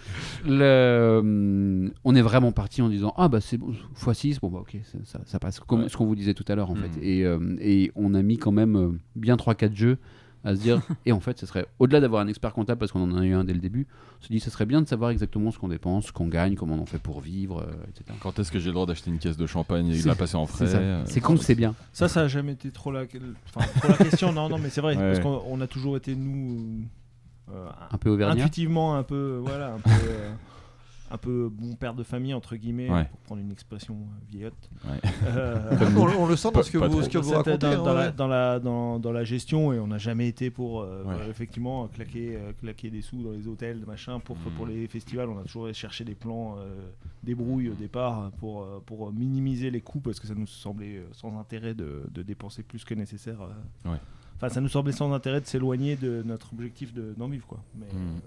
Le, 0.47 1.19
hum, 1.21 1.91
on 2.05 2.15
est 2.15 2.23
vraiment 2.23 2.53
parti 2.53 2.81
en 2.83 2.89
disant 2.89 3.13
Ah, 3.17 3.29
bah 3.29 3.41
c'est 3.41 3.59
bon, 3.59 3.73
x6, 4.01 4.39
bon, 4.41 4.49
bah 4.49 4.61
ok, 4.61 4.77
ça, 5.25 5.39
passe. 5.41 5.59
Comme 5.59 5.81
Ouais. 5.83 5.89
ce 5.89 5.97
qu'on 5.97 6.07
vous 6.07 6.15
disait 6.15 6.35
tout 6.35 6.45
à 6.47 6.55
l'heure, 6.55 6.71
en 6.71 6.77
fait. 6.77 6.91
Et, 7.03 7.25
euh, 7.25 7.57
et 7.61 7.91
on 7.97 8.15
a 8.15 8.23
mis 8.23 8.39
quand 8.39 8.53
même 8.53 8.99
bien 9.17 9.35
3-4 9.35 9.75
jeux 9.75 9.99
à 10.45 10.55
se 10.55 10.61
dire 10.61 10.81
Et 11.07 11.13
en 11.13 11.21
fait, 11.21 11.39
ce 11.39 11.47
serait, 11.47 11.67
au-delà 11.79 12.01
d'avoir 12.01 12.23
un 12.23 12.29
expert 12.29 12.53
comptable, 12.53 12.79
parce 12.79 12.93
qu'on 12.93 13.03
en 13.03 13.17
a 13.19 13.25
eu 13.25 13.35
un 13.35 13.45
dès 13.45 13.53
le 13.55 13.59
début, 13.61 13.87
on 14.21 14.25
se 14.25 14.29
dit 14.29 14.41
Ce 14.41 14.51
serait 14.51 14.67
bien 14.67 14.81
de 14.83 14.87
savoir 14.89 15.11
exactement 15.11 15.51
ce 15.51 15.59
qu'on 15.59 15.69
dépense, 15.69 16.07
ce 16.07 16.13
qu'on 16.13 16.29
gagne, 16.29 16.55
comment 16.55 16.77
on 16.77 16.87
fait 16.87 16.99
pour 16.99 17.21
vivre, 17.21 17.61
euh, 17.63 17.73
etc. 17.89 18.17
Quand 18.21 18.39
est-ce 18.39 18.51
que 18.53 18.59
j'ai 18.59 18.67
le 18.69 18.75
droit 18.75 18.87
d'acheter 18.87 19.11
une 19.11 19.19
caisse 19.19 19.37
de 19.37 19.47
champagne 19.47 19.89
et 19.89 20.01
de 20.03 20.07
la 20.07 20.15
passer 20.15 20.37
en 20.37 20.47
frais 20.47 20.67
C'est 20.67 20.77
euh, 20.77 21.05
C'est 21.07 21.21
con, 21.21 21.37
c'est 21.37 21.55
bien. 21.55 21.75
Ça, 21.93 22.09
ça 22.09 22.23
a 22.23 22.29
jamais 22.29 22.53
été 22.53 22.71
trop 22.71 22.91
la, 22.93 23.05
enfin, 23.55 23.67
trop 23.81 23.89
la 23.89 23.97
question. 23.97 24.33
Non, 24.33 24.49
non, 24.49 24.59
mais 24.59 24.71
c'est 24.71 24.81
vrai, 24.81 24.97
Ouais. 24.97 25.13
parce 25.13 25.21
qu'on 25.21 25.43
on 25.49 25.61
a 25.61 25.67
toujours 25.67 25.97
été, 25.97 26.15
nous, 26.15 26.83
euh, 27.53 27.69
Un 27.91 27.99
peu 27.99 28.11
auvergnat. 28.11 28.43
intuitivement 28.43 28.95
un 28.97 29.03
peu, 29.03 29.41
voilà, 29.43 29.75
un 29.75 29.79
peu, 29.79 29.91
euh, 29.91 30.31
un 31.11 31.17
peu 31.19 31.49
bon 31.51 31.75
père 31.75 31.95
de 31.95 32.03
famille, 32.03 32.35
entre 32.35 32.57
guillemets, 32.57 32.91
Ouais. 32.91 33.05
pour 33.07 33.21
prendre 33.21 33.41
une 33.41 33.51
expression 33.51 33.95
euh, 33.95 34.25
vieillotte. 34.31 34.71
Ouais. 34.85 35.11
Euh, 35.25 35.71
on, 35.97 36.23
on 36.23 36.27
le 36.27 36.37
sent 36.37 36.51
dans 36.53 36.63
ce 36.63 36.71
que 36.71 36.79
vous, 36.79 37.03
ce 37.03 37.09
que 37.09 37.19
vous 37.19 37.29
Cette- 37.29 37.37
racontez. 37.39 37.59
dans, 37.59 37.83
dans 37.85 37.91
hein, 37.91 37.95
la, 37.95 38.11
dans, 38.11 38.27
la, 38.27 38.61
dans, 38.61 38.99
dans 38.99 39.13
la 39.13 39.25
gestion 39.25 39.73
et 39.73 39.79
on 39.79 39.87
n'a 39.87 39.99
jamais 39.99 40.29
été 40.29 40.51
pour 40.51 40.81
euh, 40.81 41.05
Ouais. 41.05 41.15
euh, 41.21 41.31
effectivement 41.31 41.87
claquer, 41.89 42.37
euh, 42.37 42.53
claquer 42.61 42.91
des 42.91 43.01
sous 43.03 43.23
dans 43.23 43.31
les 43.33 43.47
hôtels 43.49 43.85
machin 43.87 44.21
pour, 44.21 44.37
Mm. 44.37 44.51
pour 44.57 44.67
les 44.67 44.87
festivals 44.87 45.29
on 45.29 45.39
a 45.39 45.43
toujours 45.43 45.73
cherché 45.75 46.05
des 46.05 46.15
plans 46.15 46.57
euh, 46.59 46.75
débrouilles 47.23 47.71
au 47.71 47.75
départ 47.75 48.31
pour, 48.39 48.63
euh, 48.63 48.83
pour 48.85 49.13
minimiser 49.13 49.71
les 49.71 49.81
coûts 49.81 50.01
parce 50.01 50.21
que 50.21 50.27
ça 50.27 50.35
nous 50.35 50.47
semblait 50.47 51.03
sans 51.13 51.39
intérêt 51.39 51.75
de, 51.75 52.03
de 52.13 52.23
dépenser 52.23 52.63
plus 52.63 52.85
que 52.85 52.95
nécessaire 52.95 53.39
euh. 53.43 53.91
Ouais. 53.91 53.97
enfin 54.37 54.49
ça 54.49 54.61
nous 54.61 54.69
semblait 54.69 54.93
sans 54.93 55.13
intérêt 55.13 55.41
de 55.41 55.47
s'éloigner 55.47 55.97
de 55.97 56.23
notre 56.25 56.53
objectif 56.53 56.93
de- 56.95 57.15
d'en 57.17 57.29
vivre 57.29 57.47
quoi 57.47 57.61
mais, 57.79 57.87
Mm. 57.87 58.21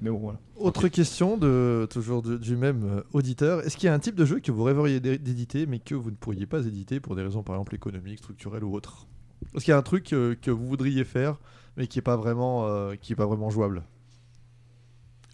Mais 0.00 0.10
bon 0.10 0.18
voilà 0.18 0.38
Autre 0.56 0.88
question 0.88 1.36
de 1.36 1.86
toujours 1.90 2.22
de- 2.22 2.36
du 2.36 2.56
même 2.56 2.82
euh, 2.84 3.02
auditeur. 3.12 3.60
Est-ce 3.66 3.76
qu'il 3.76 3.86
y 3.86 3.90
a 3.90 3.94
un 3.94 3.98
type 3.98 4.14
de 4.14 4.24
jeu 4.24 4.40
que 4.40 4.50
vous 4.52 4.62
rêveriez 4.64 5.00
d'é- 5.00 5.18
d'éditer 5.18 5.66
mais 5.66 5.78
que 5.78 5.94
vous 5.94 6.10
ne 6.10 6.16
pourriez 6.16 6.46
pas 6.46 6.64
éditer 6.66 7.00
pour 7.00 7.14
des 7.16 7.22
raisons 7.22 7.42
par 7.42 7.54
exemple 7.56 7.74
économiques, 7.74 8.18
structurelles 8.18 8.64
ou 8.64 8.74
autres? 8.74 9.06
Est-ce 9.54 9.64
qu'il 9.64 9.72
y 9.72 9.74
a 9.74 9.78
un 9.78 9.82
truc 9.82 10.12
euh, 10.12 10.34
que 10.40 10.50
vous 10.50 10.66
voudriez 10.66 11.04
faire 11.04 11.38
mais 11.76 11.86
qui 11.86 11.98
est 11.98 12.02
pas 12.02 12.16
vraiment 12.16 12.66
euh, 12.66 12.94
qui 12.96 13.12
est 13.12 13.16
pas 13.16 13.26
vraiment 13.26 13.50
jouable? 13.50 13.84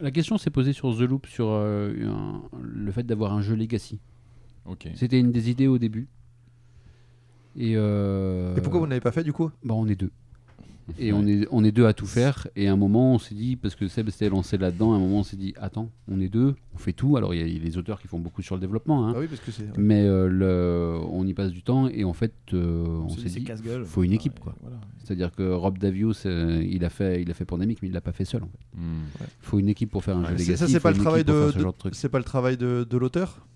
La 0.00 0.10
question 0.10 0.38
s'est 0.38 0.50
posée 0.50 0.72
sur 0.72 0.94
The 0.96 1.00
Loop, 1.02 1.26
sur 1.26 1.46
euh, 1.50 1.92
un- 2.08 2.42
le 2.62 2.90
fait 2.92 3.04
d'avoir 3.04 3.32
un 3.32 3.40
jeu 3.42 3.54
Legacy. 3.54 4.00
Ok. 4.66 4.88
C'était 4.96 5.20
une 5.20 5.30
des 5.30 5.50
idées 5.50 5.68
au 5.68 5.78
début. 5.78 6.08
Et, 7.56 7.74
euh, 7.76 8.56
Et 8.56 8.60
pourquoi 8.60 8.80
vous 8.80 8.86
n'avez 8.88 9.00
pas 9.00 9.12
fait 9.12 9.22
du 9.22 9.32
coup? 9.32 9.50
Bah, 9.62 9.74
On 9.74 9.86
est 9.86 9.94
deux. 9.94 10.10
Et 10.98 11.12
on 11.12 11.26
est, 11.26 11.46
on 11.50 11.64
est 11.64 11.72
deux 11.72 11.86
à 11.86 11.92
tout 11.94 12.06
faire. 12.06 12.46
Et 12.56 12.68
à 12.68 12.72
un 12.72 12.76
moment, 12.76 13.14
on 13.14 13.18
s'est 13.18 13.34
dit, 13.34 13.56
parce 13.56 13.74
que 13.74 13.88
Seb 13.88 14.10
s'était 14.10 14.28
lancé 14.28 14.58
là-dedans, 14.58 14.92
à 14.92 14.96
un 14.96 14.98
moment, 14.98 15.20
on 15.20 15.22
s'est 15.22 15.36
dit, 15.36 15.54
attends, 15.58 15.90
on 16.08 16.20
est 16.20 16.28
deux, 16.28 16.54
on 16.74 16.78
fait 16.78 16.92
tout. 16.92 17.16
Alors, 17.16 17.34
il 17.34 17.40
y 17.40 17.56
a 17.56 17.58
les 17.64 17.78
auteurs 17.78 18.00
qui 18.00 18.06
font 18.08 18.18
beaucoup 18.18 18.42
sur 18.42 18.54
le 18.54 18.60
développement, 18.60 19.08
hein. 19.08 19.12
Ah 19.16 19.20
oui 19.20 19.26
parce 19.26 19.40
que 19.40 19.50
c'est 19.50 19.64
mais 19.78 20.02
euh, 20.02 20.28
le, 20.28 20.98
on 21.10 21.26
y 21.26 21.32
passe 21.34 21.52
du 21.52 21.62
temps. 21.62 21.88
Et 21.88 22.04
en 22.04 22.12
fait, 22.12 22.34
euh, 22.52 22.84
on 22.86 23.08
s'est 23.08 23.28
s'est 23.28 23.38
dit, 23.40 23.44
casse-gueule. 23.44 23.84
faut 23.84 24.02
une 24.02 24.12
équipe, 24.12 24.34
et 24.38 24.40
quoi. 24.42 24.54
voilà. 24.60 24.76
c'est-à-dire 25.02 25.32
que 25.34 25.50
Rob 25.52 25.78
Davius, 25.78 26.24
euh, 26.26 26.62
il, 26.68 26.84
a 26.84 26.90
fait, 26.90 27.22
il 27.22 27.30
a 27.30 27.34
fait 27.34 27.44
Pandemic, 27.46 27.80
mais 27.82 27.88
il 27.88 27.94
l'a 27.94 28.00
pas 28.02 28.12
fait 28.12 28.24
seul. 28.26 28.42
En 28.42 28.48
fait. 28.48 28.78
Mm. 28.78 29.02
Il 29.20 29.26
faut 29.46 29.58
une 29.58 29.68
équipe 29.68 29.90
pour 29.90 30.04
faire 30.04 30.16
un 30.18 30.22
Ouais, 30.24 30.30
jeu 30.32 30.36
c'est- 30.38 30.44
Legacy. 30.44 30.58
ça 30.58 30.66
il 30.66 30.72
c'est 30.72 30.80
pas 30.80 30.90
le 30.92 30.98
travail 30.98 31.24
de, 31.24 31.32
de- 31.52 31.90
c'est 31.92 32.08
pas 32.10 32.18
le 32.18 32.24
travail 32.24 32.56
de, 32.56 32.86
de 32.88 32.96
l'auteur? 32.98 33.46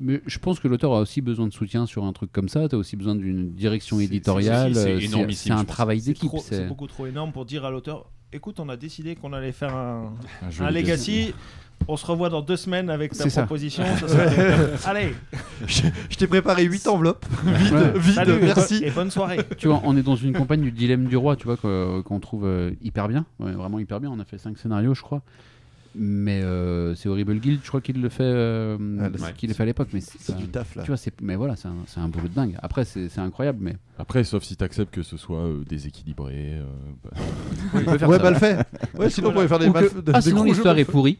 Mais 0.00 0.20
je 0.26 0.38
pense 0.38 0.60
que 0.60 0.68
l'auteur 0.68 0.92
a 0.92 1.00
aussi 1.00 1.20
besoin 1.22 1.46
de 1.46 1.52
soutien 1.52 1.86
sur 1.86 2.04
un 2.04 2.12
truc 2.12 2.30
comme 2.32 2.48
ça. 2.48 2.68
Tu 2.68 2.74
as 2.74 2.78
aussi 2.78 2.96
besoin 2.96 3.14
d'une 3.14 3.50
direction 3.52 3.98
éditoriale. 4.00 4.74
c'est- 4.74 5.50
euh, 5.50 5.54
un 5.54 5.64
travail 5.64 6.00
d'équipe. 6.02 6.30
c'est- 6.42 6.66
beaucoup 6.66 6.86
trop 6.86 7.06
énorme 7.06 7.32
pour 7.32 7.44
dire 7.44 7.64
à 7.64 7.70
l'auteur 7.70 8.06
écoute, 8.32 8.60
on 8.60 8.68
a 8.68 8.76
décidé 8.76 9.14
qu'on 9.14 9.32
allait 9.32 9.52
faire 9.52 9.74
un, 9.74 10.12
Un 10.42 10.50
jeu 10.50 10.64
un 10.64 10.70
Legacy. 10.70 11.32
On 11.88 11.96
se 11.96 12.04
revoit 12.06 12.30
dans 12.30 12.40
deux 12.42 12.56
semaines 12.56 12.88
avec 12.90 13.12
ta 13.12 13.28
ça. 13.30 13.42
proposition. 13.42 13.84
ça 14.00 14.08
serait- 14.08 14.70
Allez, 14.86 15.14
je, 15.66 15.82
je 16.10 16.16
t'ai 16.16 16.26
préparé 16.26 16.64
8 16.64 16.86
enveloppes 16.88 17.24
Ouais. 17.46 18.00
salut, 18.14 18.38
merci. 18.40 18.82
et 18.82 18.90
bonne 18.90 19.10
soirée. 19.10 19.38
Tu 19.58 19.68
vois, 19.68 19.80
on 19.84 19.96
est 19.96 20.02
dans 20.02 20.16
une 20.16 20.32
campagne 20.32 20.62
du 20.62 20.72
dilemme 20.72 21.04
du 21.06 21.16
roi, 21.16 21.36
tu 21.36 21.44
vois, 21.44 21.56
que- 21.58 22.00
qu'on 22.00 22.18
trouve 22.18 22.44
euh, 22.46 22.72
hyper 22.82 23.08
bien, 23.08 23.24
ouais, 23.40 23.52
vraiment 23.52 23.78
hyper 23.78 24.00
bien. 24.00 24.10
On 24.10 24.18
a 24.20 24.24
fait 24.24 24.38
cinq 24.38 24.58
scénarios, 24.58 24.94
je 24.94 25.02
crois. 25.02 25.22
Mais 25.98 26.42
euh, 26.42 26.94
c'est 26.94 27.08
Horrible 27.08 27.36
Guild, 27.38 27.60
je 27.62 27.68
crois 27.68 27.80
qu'il 27.80 28.00
le 28.02 28.08
fait, 28.10 28.22
euh, 28.22 28.76
Ah, 29.00 29.32
qu'il 29.32 29.48
le 29.48 29.54
fait 29.54 29.62
à 29.62 29.66
l'époque. 29.66 29.88
Mais 29.92 30.00
c'est 30.00 30.20
C'est 30.20 30.36
du 30.36 30.48
taf 30.48 30.74
là. 30.74 30.82
Tu 30.82 30.88
vois, 30.88 30.96
c'est, 30.98 31.12
mais 31.22 31.36
voilà, 31.36 31.56
c'est 31.56 31.68
un, 31.68 31.74
c'est 31.86 32.00
un 32.00 32.08
boulot 32.08 32.28
de 32.28 32.34
dingue. 32.34 32.56
Après, 32.62 32.84
c'est, 32.84 33.08
c'est 33.08 33.20
incroyable, 33.20 33.58
mais 33.62 33.76
Après, 33.98 34.22
sauf 34.24 34.42
si 34.42 34.56
tu 34.56 34.62
acceptes 34.64 34.92
que 34.94 35.02
ce 35.02 35.16
soit 35.16 35.38
euh, 35.40 35.64
déséquilibré. 35.66 36.34
euh, 36.60 36.64
bah, 37.84 37.98
faire 37.98 38.08
Ouais, 38.08 38.18
ça. 38.18 38.22
mal 38.22 38.36
fait. 38.36 38.58
Ouais, 38.98 39.08
sinon 39.10 39.30
on 39.30 39.32
pourrait 39.32 39.48
faire 39.48 39.58
des 39.58 39.70
que- 39.72 40.00
de- 40.00 40.12
ah, 40.12 40.20
des 40.20 40.28
sinon 40.28 40.44
l'histoire 40.44 40.76
est 40.78 40.84
pourrie. 40.84 41.18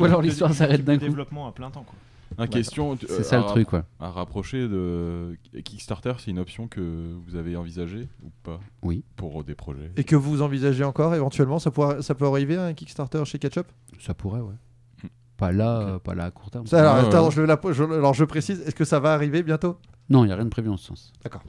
Ou 0.00 0.04
alors 0.04 0.20
l'histoire 0.22 0.52
s'arrête 0.52 0.84
d'un 0.84 0.94
coup. 0.98 1.04
développement 1.04 1.46
à 1.48 1.52
plein 1.52 1.70
temps. 1.70 1.84
Quoi. 1.86 1.94
Un 2.38 2.46
question. 2.46 2.96
tu- 2.96 3.06
C'est 3.08 3.20
euh, 3.20 3.22
ça 3.22 3.38
le 3.38 3.44
à- 3.44 3.48
truc, 3.48 3.68
quoi. 3.68 3.84
À 4.00 4.10
rapprocher 4.10 4.68
de 4.68 5.36
Kickstarter, 5.64 6.12
c'est 6.18 6.30
une 6.30 6.38
option 6.38 6.68
que 6.68 7.14
vous 7.26 7.36
avez 7.36 7.56
envisagée 7.56 8.08
ou 8.22 8.30
pas 8.42 8.60
Oui. 8.82 9.04
Pour 9.16 9.42
des 9.44 9.54
projets? 9.54 9.90
Et 9.96 10.04
que 10.04 10.16
vous 10.16 10.40
envisagez 10.42 10.84
encore 10.84 11.14
éventuellement 11.14 11.58
ça, 11.58 11.70
pourra- 11.70 12.00
ça 12.00 12.14
peut 12.14 12.26
arriver 12.26 12.56
un 12.56 12.72
Kickstarter 12.74 13.24
chez 13.24 13.38
Ketchup? 13.38 13.66
Ça 14.00 14.14
pourrait, 14.14 14.40
ouais. 14.40 14.54
Pas 15.36 15.52
là, 15.52 15.80
euh, 15.80 15.98
pas 15.98 16.14
là 16.14 16.24
à 16.26 16.30
court 16.32 16.50
terme. 16.50 16.66
Ça, 16.66 16.80
alors, 16.80 17.06
attends, 17.08 17.24
ouais. 17.26 17.30
je, 17.30 17.42
la- 17.42 17.60
je- 17.70 17.84
alors 17.84 18.14
je 18.14 18.24
précise, 18.24 18.60
est-ce 18.62 18.74
que 18.74 18.84
ça 18.84 18.98
va 18.98 19.12
arriver 19.14 19.42
bientôt? 19.44 19.76
Non, 20.10 20.24
il 20.24 20.28
n'y 20.28 20.32
a 20.32 20.36
rien 20.36 20.44
de 20.44 20.50
prévu 20.50 20.68
en 20.68 20.76
ce 20.76 20.86
sens. 20.86 21.12
D'accord. 21.22 21.42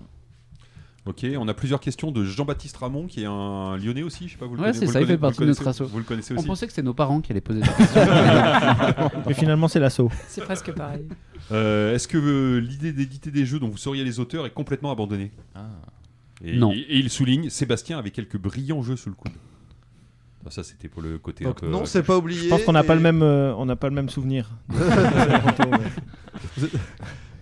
Ok, 1.06 1.26
on 1.38 1.48
a 1.48 1.54
plusieurs 1.54 1.80
questions 1.80 2.12
de 2.12 2.24
Jean-Baptiste 2.24 2.78
Ramon, 2.78 3.08
qui 3.08 3.24
est 3.24 3.26
un 3.26 3.78
Lyonnais 3.78 4.04
aussi. 4.04 4.28
Je 4.28 4.34
sais 4.34 4.38
pas, 4.38 4.46
vous 4.46 4.56
le 4.56 4.60
Ouais, 4.62 4.68
connaissez- 4.68 4.86
c'est 4.86 4.92
ça, 4.94 5.02
il 5.02 5.08
fait 5.08 5.18
partie 5.18 5.38
vous 5.38 5.42
de 5.42 5.46
le 5.46 5.52
notre 5.52 5.64
connaissez- 5.64 5.84
asso. 5.84 5.90
Vous 5.90 5.98
le 5.98 6.04
connaissez 6.04 6.34
On 6.34 6.38
aussi. 6.38 6.48
pensait 6.48 6.66
que 6.68 6.72
c'était 6.74 6.86
nos 6.86 6.94
parents 6.94 7.22
qui 7.22 7.32
allaient 7.32 7.42
poser 7.42 7.62
des 7.62 7.68
questions. 7.68 8.02
Mais 9.28 9.34
finalement, 9.34 9.68
c'est 9.68 9.80
l'assaut. 9.80 10.12
C'est 10.28 10.42
presque 10.44 10.72
pareil. 10.74 11.06
Euh, 11.52 11.96
Est-ce 11.96 12.08
que 12.08 12.18
euh, 12.18 12.60
l'idée 12.60 12.92
d'éditer 12.92 13.32
des 13.32 13.46
jeux 13.46 13.60
dont 13.60 13.70
vous 13.70 13.78
seriez 13.78 14.04
les 14.04 14.20
auteurs 14.20 14.46
est 14.46 14.52
complètement 14.52 14.92
abandonnée 14.92 15.32
Ah. 15.56 15.62
et, 16.44 16.58
Non. 16.58 16.74
Et, 16.74 16.80
et 16.80 16.98
il 16.98 17.10
souligne 17.10 17.50
Sébastien 17.50 17.98
avec 17.98 18.14
quelques 18.14 18.38
brillants 18.38 18.84
jeux 18.84 18.98
sous 18.98 19.10
le 19.10 19.16
coude. 19.16 19.32
Ah, 20.46 20.52
ça, 20.52 20.64
c'était 20.64 20.90
pour 20.90 21.02
le 21.02 21.18
côté 21.18 21.44
Donc, 21.46 21.58
un 21.58 21.60
peu. 21.62 21.70
Non, 21.72 21.86
c'est 21.86 22.04
pas 22.04 22.18
oublié. 22.18 22.44
Je 22.44 22.50
pense 22.50 22.64
qu'on 22.64 22.72
n'a 22.74 22.84
pas 22.84 22.94
et- 22.94 22.98
le 22.98 23.02
même, 23.02 23.24
euh, 23.24 23.54
on 23.58 23.66
n'a 23.66 23.76
pas 23.76 23.88
le 23.90 23.96
même 23.96 24.10
souvenir. 24.10 24.50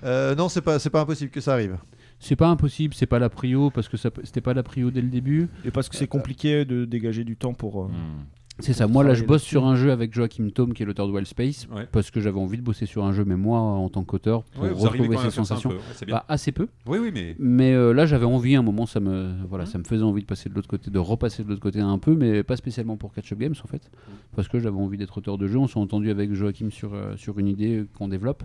Euh, 0.04 0.36
non, 0.36 0.48
c'est 0.48 0.62
pas, 0.62 0.78
c'est 0.78 0.92
pas 0.92 1.02
impossible 1.02 1.32
que 1.32 1.42
ça 1.42 1.54
arrive. 1.54 1.76
C'est 2.20 2.36
pas 2.36 2.48
impossible, 2.50 2.94
c'est 2.94 3.06
pas 3.06 3.20
la 3.20 3.30
prio, 3.30 3.70
parce 3.70 3.88
que 3.90 3.98
c'était 3.98 4.42
pas 4.42 4.54
la 4.54 4.64
prio 4.64 4.92
dès 4.92 5.02
le 5.02 5.10
début. 5.10 5.48
Et 5.66 5.72
parce 5.72 5.90
que 5.90 5.96
c'est 5.96 6.08
compliqué 6.08 6.66
de 6.66 6.86
dégager 6.86 7.24
du 7.24 7.36
temps 7.36 7.54
pour. 7.54 7.84
euh, 7.84 7.88
Hmm. 7.88 8.24
C'est 8.60 8.74
ça, 8.74 8.88
moi 8.88 9.04
là 9.04 9.14
je 9.14 9.24
bosse 9.24 9.44
sur 9.44 9.68
un 9.68 9.76
jeu 9.76 9.92
avec 9.92 10.16
Joachim 10.16 10.50
Tome 10.50 10.74
qui 10.74 10.82
est 10.82 10.86
l'auteur 10.88 11.06
de 11.06 11.12
Wild 11.12 11.28
Space, 11.28 11.68
Ouais. 11.72 11.86
parce 11.92 12.10
que 12.10 12.20
j'avais 12.20 12.40
envie 12.40 12.58
de 12.58 12.64
bosser 12.64 12.88
sur 12.88 13.06
un 13.06 13.14
jeu, 13.14 13.24
mais 13.24 13.36
moi 13.36 13.60
en 13.60 13.88
tant 13.90 14.04
qu'auteur, 14.04 14.42
pour 14.46 14.64
ouais, 14.64 14.72
retrouver 14.72 15.16
ces 15.18 15.30
sensations. 15.30 15.70
peu. 15.70 15.76
Ouais. 15.76 16.08
Bah, 16.12 16.26
assez 16.28 16.52
peu. 16.52 16.68
oui, 16.88 16.98
oui, 17.00 17.12
mais. 17.14 17.36
Mais 17.38 17.74
euh, 17.74 17.94
là, 17.94 18.08
j'avais 18.08 18.26
envie, 18.26 18.56
à 18.56 18.60
un 18.60 18.64
moment, 18.64 18.88
ça 18.88 19.00
me, 19.00 19.32
voilà, 19.48 19.68
ça 19.68 19.78
me 19.78 19.84
faisait 19.84 20.02
envie 20.02 20.22
de 20.24 20.26
passer 20.26 20.50
de 20.50 20.56
l'autre 20.56 20.68
côté, 20.68 20.90
de 20.90 20.98
repasser 20.98 21.44
de 21.44 21.50
l'autre 21.50 21.62
côté 21.62 21.82
un 21.82 22.00
peu, 22.00 22.16
mais 22.16 22.42
pas 22.42 22.56
spécialement 22.56 22.98
pour 22.98 23.14
Catch 23.14 23.32
Up 23.32 23.38
Games 23.38 23.54
en 23.64 23.68
fait, 23.68 23.92
parce 24.36 24.48
que 24.48 24.58
j'avais 24.60 24.76
envie 24.80 24.98
d'être 24.98 25.16
auteur 25.20 25.38
de 25.38 25.46
jeu. 25.46 25.60
On 25.60 25.68
s'est 25.68 25.78
entendu 25.78 26.10
avec 26.10 26.34
Joachim 26.34 26.72
sur, 26.72 26.96
euh, 26.96 27.16
sur 27.16 27.38
une 27.38 27.48
idée 27.50 27.86
qu'on 27.94 28.08
développe, 28.08 28.42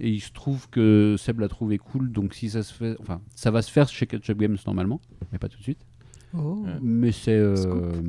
et 0.00 0.10
il 0.10 0.20
se 0.20 0.32
trouve 0.32 0.68
que 0.70 1.16
Seb 1.18 1.40
l'a 1.40 1.48
trouvé 1.48 1.78
cool, 1.78 2.12
donc 2.12 2.34
si 2.34 2.50
ça 2.50 2.62
se 2.62 2.72
fait, 2.72 2.96
enfin, 3.00 3.20
ça 3.34 3.50
va 3.50 3.62
se 3.62 3.70
faire 3.70 3.88
chez 3.88 4.06
Catch 4.06 4.28
Up 4.30 4.38
Games 4.38 4.56
normalement, 4.66 5.00
mais 5.32 5.38
pas 5.38 5.48
tout 5.48 5.58
de 5.58 5.62
suite. 5.62 5.84
Oh. 6.36 6.64
Mais 6.82 7.12
c'est. 7.12 7.30
euh, 7.36 7.56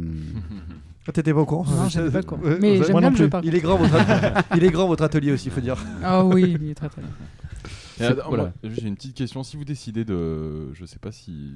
Ah, 1.08 1.14
T'étais 1.14 1.34
pas 1.34 1.40
au 1.40 1.46
courant 1.46 1.64
Non, 1.64 1.88
j'étais 1.88 2.12
pas 2.12 2.20
au 2.20 2.24
courant. 2.24 2.42
Ouais, 2.42 2.58
Mais 2.60 2.84
j'aime 2.84 2.88
bien 3.00 3.02
non 3.02 3.10
le 3.12 3.16
jeu, 3.16 3.30
par 3.30 3.44
Il 3.46 3.56
est 3.56 3.62
grand 3.62 3.78
votre, 3.78 3.96
il 4.58 4.64
est 4.66 4.70
grand 4.72 4.88
votre 4.88 5.04
atelier 5.04 5.32
aussi, 5.32 5.50
faut 5.50 5.62
dire. 5.62 5.78
Ah 6.04 6.26
oui, 6.26 6.58
il 6.60 6.70
est 6.70 6.76
très 6.76 6.90
très 6.90 7.02
bien. 7.02 8.16
Voilà. 8.28 8.54
J'ai 8.64 8.88
une 8.88 8.96
petite 8.96 9.16
question. 9.16 9.44
Si 9.44 9.56
vous 9.56 9.64
décidez 9.64 10.04
de. 10.04 10.74
Je 10.74 10.86
sais 10.86 11.00
pas 11.00 11.14
si, 11.14 11.54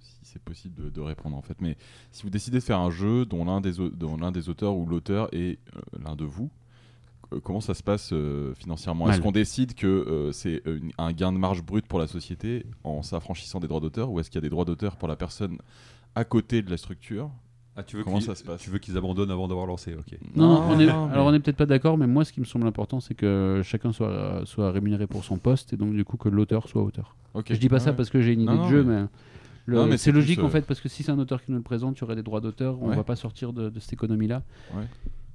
si 0.00 0.16
c'est 0.22 0.42
possible 0.42 0.74
de, 0.84 0.88
de 0.90 1.00
répondre 1.00 1.36
en 1.36 1.42
fait, 1.42 1.60
mais 1.60 1.76
si 2.12 2.22
vous 2.22 2.30
décidez 2.30 2.58
de 2.58 2.64
faire 2.64 2.78
un 2.78 2.90
jeu 2.90 3.26
dont 3.26 3.44
l'un 3.44 3.60
des, 3.60 3.72
dont 3.74 4.18
auteurs 4.48 4.74
ou 4.76 4.86
l'auteur 4.86 5.28
est 5.32 5.58
euh, 5.76 5.80
l'un 6.02 6.16
de 6.16 6.24
vous, 6.24 6.50
euh, 6.50 6.57
comment 7.42 7.60
ça 7.60 7.74
se 7.74 7.82
passe 7.82 8.10
euh, 8.12 8.54
financièrement. 8.54 9.10
Est-ce 9.10 9.20
qu'on 9.20 9.32
décide 9.32 9.74
que 9.74 9.86
euh, 9.86 10.32
c'est 10.32 10.62
euh, 10.66 10.80
un 10.98 11.12
gain 11.12 11.32
de 11.32 11.38
marge 11.38 11.62
brut 11.62 11.86
pour 11.86 11.98
la 11.98 12.06
société 12.06 12.64
en 12.84 13.02
s'affranchissant 13.02 13.60
des 13.60 13.68
droits 13.68 13.80
d'auteur 13.80 14.10
ou 14.10 14.20
est-ce 14.20 14.30
qu'il 14.30 14.36
y 14.38 14.42
a 14.44 14.46
des 14.46 14.48
droits 14.50 14.64
d'auteur 14.64 14.96
pour 14.96 15.08
la 15.08 15.16
personne 15.16 15.58
à 16.14 16.24
côté 16.24 16.62
de 16.62 16.70
la 16.70 16.76
structure? 16.76 17.30
Ah, 17.76 17.84
tu 17.84 17.96
veux 17.96 18.02
Comment 18.02 18.16
qu'ils- 18.16 18.26
ça 18.26 18.34
se 18.34 18.42
passe? 18.42 18.60
Tu 18.60 18.70
veux 18.70 18.78
qu'ils 18.78 18.96
abandonnent 18.96 19.30
avant 19.30 19.46
d'avoir 19.46 19.66
lancé, 19.66 19.94
ok. 19.94 20.18
Non, 20.34 20.48
Non, 20.48 20.62
on 20.70 20.80
est, 20.80 20.86
non, 20.86 21.06
mais- 21.06 21.12
alors 21.14 21.26
on 21.26 21.34
est 21.34 21.38
peut-être 21.38 21.56
pas 21.58 21.66
d'accord, 21.66 21.96
mais 21.96 22.08
moi 22.08 22.24
ce 22.24 22.32
qui 22.32 22.40
me 22.40 22.44
semble 22.44 22.66
important 22.66 22.98
c'est 22.98 23.14
que 23.14 23.60
chacun 23.62 23.92
soit, 23.92 24.42
soit 24.46 24.72
rémunéré 24.72 25.06
pour 25.06 25.22
son 25.22 25.38
poste 25.38 25.72
et 25.74 25.76
donc 25.76 25.94
du 25.94 26.04
coup 26.04 26.16
que 26.16 26.28
l'auteur 26.28 26.66
soit 26.68 26.82
auteur. 26.82 27.14
Ok. 27.34 27.46
Je 27.50 27.56
dis 27.58 27.68
pas 27.68 27.78
ça 27.78 27.90
Ouais. 27.90 27.96
parce 27.96 28.10
que 28.10 28.20
j'ai 28.20 28.32
une 28.32 28.40
idée 28.40 28.52
Non, 28.54 28.64
de 28.64 28.68
jeu, 28.70 28.82
mais- 28.82 29.96
c'est 29.98 30.10
logique 30.12 30.40
en 30.40 30.46
euh, 30.46 30.48
fait 30.48 30.62
parce 30.66 30.80
que 30.80 30.88
si 30.88 31.02
c'est 31.02 31.12
un 31.12 31.18
auteur 31.18 31.44
qui 31.44 31.52
nous 31.52 31.58
le 31.58 31.62
présente, 31.62 31.94
tu 31.94 32.02
aurais 32.02 32.16
des 32.16 32.22
droits 32.22 32.40
d'auteur, 32.40 32.80
on 32.82 32.88
Ouais. 32.88 32.96
va 32.96 33.04
pas 33.04 33.16
sortir 33.16 33.52
de, 33.52 33.68
de 33.70 33.78
cette 33.80 33.92
économie-là. 33.92 34.42
Ouais. 34.74 34.84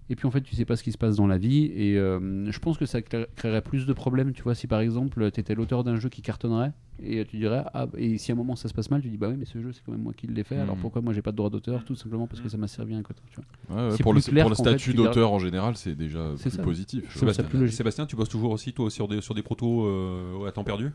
Et 0.10 0.16
puis 0.16 0.28
en 0.28 0.32
fait, 0.32 0.42
tu 0.42 0.54
sais 0.56 0.66
pas 0.66 0.76
ce 0.76 0.84
qui 0.84 0.92
se 0.92 0.98
passe 0.98 1.16
dans 1.16 1.28
la 1.28 1.38
vie 1.38 1.72
et 1.74 1.98
euh, 1.98 2.52
je 2.52 2.60
pense 2.60 2.78
que 2.78 2.86
ça 2.86 3.02
cré- 3.02 3.26
créerait 3.36 3.62
plus 3.62 3.86
de 3.86 3.94
problèmes. 3.94 4.34
Tu 4.34 4.44
vois, 4.44 4.54
si 4.54 4.68
par 4.68 4.82
exemple 4.82 5.32
tu 5.32 5.40
étais 5.40 5.56
l'auteur 5.56 5.84
d'un 5.84 5.96
jeu 5.96 6.10
qui 6.10 6.22
cartonnerait 6.22 6.74
et 7.02 7.24
tu 7.26 7.38
dirais, 7.38 7.64
ah, 7.74 7.88
et 7.98 8.18
si 8.18 8.32
à 8.32 8.36
un 8.36 8.38
moment 8.38 8.56
ça 8.58 8.68
se 8.68 8.74
passe 8.74 8.92
mal, 8.92 9.02
tu 9.02 9.10
dis, 9.10 9.18
bah 9.18 9.30
oui, 9.30 9.36
mais 9.38 9.46
ce 9.46 9.62
jeu 9.62 9.72
c'est 9.72 9.82
quand 9.86 9.94
même 9.94 10.02
moi 10.02 10.14
qui 10.14 10.28
l'ai 10.28 10.44
fait, 10.44 10.58
alors 10.58 10.76
Mhm. 10.76 10.82
pourquoi 10.82 11.02
moi 11.02 11.14
j'ai 11.14 11.22
pas 11.22 11.32
de 11.32 11.38
droit 11.38 11.50
d'auteur 11.50 11.84
Tout 11.86 11.96
simplement 11.96 12.28
parce 12.28 12.42
que 12.42 12.50
ça 12.50 12.58
m'a 12.58 12.68
servi 12.68 12.94
un 12.96 13.02
côté. 13.02 13.22
Tu 13.32 13.38
vois. 13.38 13.46
Ouais, 13.92 13.98
pour, 14.02 14.14
le, 14.14 14.20
pour 14.42 14.56
statut 14.56 14.94
d'auteur 14.94 15.32
en 15.32 15.40
général, 15.40 15.78
c'est 15.78 15.96
déjà 15.96 16.34
C'est 16.36 16.50
plus 16.50 16.58
ça. 16.58 16.64
positif. 16.64 17.06
Je 17.10 17.20
Sébastien, 17.20 17.46
plus 17.46 17.60
logique. 17.60 17.76
Sébastien, 17.76 18.06
tu 18.06 18.16
bosses 18.18 18.30
toujours 18.30 18.52
aussi, 18.52 18.74
toi, 18.74 18.90
sur 18.92 19.08
des, 19.08 19.22
sur 19.22 19.34
des 19.34 19.42
protos 19.42 19.86
euh, 19.86 20.46
à 20.48 20.52
temps 20.52 20.64
perdu? 20.66 20.92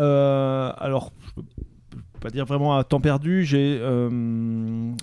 Euh, 0.00 0.72
alors, 0.78 1.12
je 1.26 1.32
peux 1.32 1.42
pas 2.20 2.30
dire 2.30 2.44
vraiment 2.44 2.76
à 2.76 2.84
temps 2.84 3.00
perdu. 3.00 3.44
J'ai, 3.44 3.78
euh, 3.80 4.08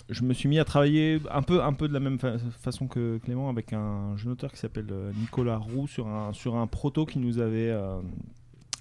je 0.10 0.24
me 0.24 0.34
suis 0.34 0.50
mis 0.50 0.60
à 0.60 0.66
travailler 0.66 1.20
un 1.32 1.42
peu, 1.42 1.64
un 1.64 1.74
peu 1.74 1.88
de 1.88 1.94
la 1.94 2.00
même 2.00 2.20
fa- 2.20 2.38
façon 2.38 2.88
que 2.88 3.18
Clément 3.20 3.50
avec 3.50 3.74
un 3.74 4.16
jeune 4.18 4.34
auteur 4.34 4.52
qui 4.52 4.58
s'appelle 4.60 4.88
euh, 4.92 5.12
Nicolas 5.20 5.58
Roux 5.58 5.88
sur 5.88 6.08
un, 6.08 6.34
sur 6.34 6.56
un 6.56 6.68
proto 6.68 7.06
qui 7.06 7.20
nous 7.20 7.40
avait, 7.40 7.70
euh, 7.70 8.00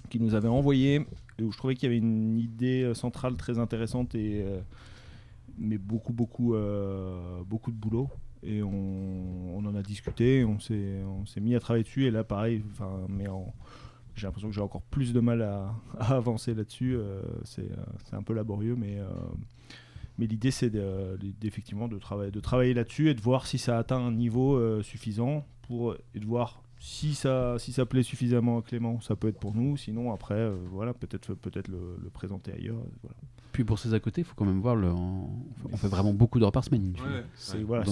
qui 0.09 0.19
nous 0.19 0.35
avait 0.35 0.49
envoyé 0.49 1.05
et 1.39 1.43
où 1.43 1.51
je 1.51 1.57
trouvais 1.57 1.75
qu'il 1.75 1.89
y 1.89 1.91
avait 1.91 1.97
une 1.99 2.37
idée 2.37 2.93
centrale 2.93 3.35
très 3.35 3.59
intéressante 3.59 4.15
et 4.15 4.45
mais 5.57 5.77
beaucoup, 5.77 6.13
beaucoup, 6.13 6.55
beaucoup 7.45 7.71
de 7.71 7.77
boulot. 7.77 8.09
Et 8.43 8.61
on, 8.61 9.55
on 9.57 9.65
en 9.65 9.75
a 9.75 9.81
discuté, 9.81 10.45
on 10.45 10.59
s'est, 10.59 11.01
on 11.03 11.25
s'est 11.25 11.41
mis 11.41 11.55
à 11.55 11.59
travailler 11.59 11.83
dessus. 11.83 12.05
Et 12.05 12.11
là, 12.11 12.23
pareil, 12.23 12.61
enfin, 12.71 13.01
mais 13.09 13.27
en, 13.27 13.53
j'ai 14.15 14.27
l'impression 14.27 14.49
que 14.49 14.55
j'ai 14.55 14.61
encore 14.61 14.81
plus 14.83 15.13
de 15.13 15.19
mal 15.19 15.41
à, 15.41 15.75
à 15.99 16.15
avancer 16.15 16.53
là-dessus. 16.53 16.95
euh, 16.95 17.21
c'est, 17.43 17.71
euh, 17.71 17.75
c'est 18.05 18.15
un 18.15 18.23
peu 18.23 18.33
laborieux, 18.33 18.75
mais, 18.75 18.99
euh, 18.99 19.07
mais 20.17 20.27
l'idée 20.27 20.51
c'est 20.51 20.71
d'effectivement 21.39 21.87
de, 21.87 21.97
travailler, 21.97 22.31
de 22.31 22.39
travailler 22.39 22.73
là-dessus 22.73 23.09
et 23.09 23.13
de 23.13 23.21
voir 23.21 23.45
si 23.47 23.57
ça 23.57 23.77
atteint 23.77 23.97
un 23.99 24.11
niveau 24.11 24.55
euh, 24.55 24.81
suffisant 24.83 25.45
pour, 25.63 25.95
et 26.13 26.19
de 26.19 26.25
voir 26.25 26.61
si 26.77 27.15
ça, 27.15 27.57
si 27.57 27.71
ça 27.73 27.85
plaît 27.85 28.03
suffisamment 28.03 28.59
à 28.59 28.61
Clément, 28.61 28.99
ça 29.01 29.15
peut 29.15 29.27
être 29.27 29.39
pour 29.39 29.55
nous. 29.55 29.75
Sinon, 29.77 30.13
après, 30.13 30.35
euh, 30.35 30.55
voilà, 30.71 30.93
peut-être 30.93 31.29
le, 31.67 31.97
le 32.01 32.09
présenter 32.09 32.51
ailleurs. 32.53 32.77
Voilà. 33.01 33.15
Puis 33.53 33.63
pour 33.63 33.79
ces 33.79 33.93
à 33.93 33.99
côté, 34.01 34.21
il 34.21 34.23
faut 34.25 34.35
quand 34.35 34.45
même 34.45 34.59
voir, 34.59 34.75
le, 34.75 34.89
on, 34.91 35.29
on 35.71 35.77
fait 35.77 35.87
vraiment 35.87 36.13
beaucoup 36.13 36.39
d'heures 36.39 36.51
par 36.51 36.65
semaine. 36.65 36.93
C'est 37.35 37.63
voilà, 37.63 37.85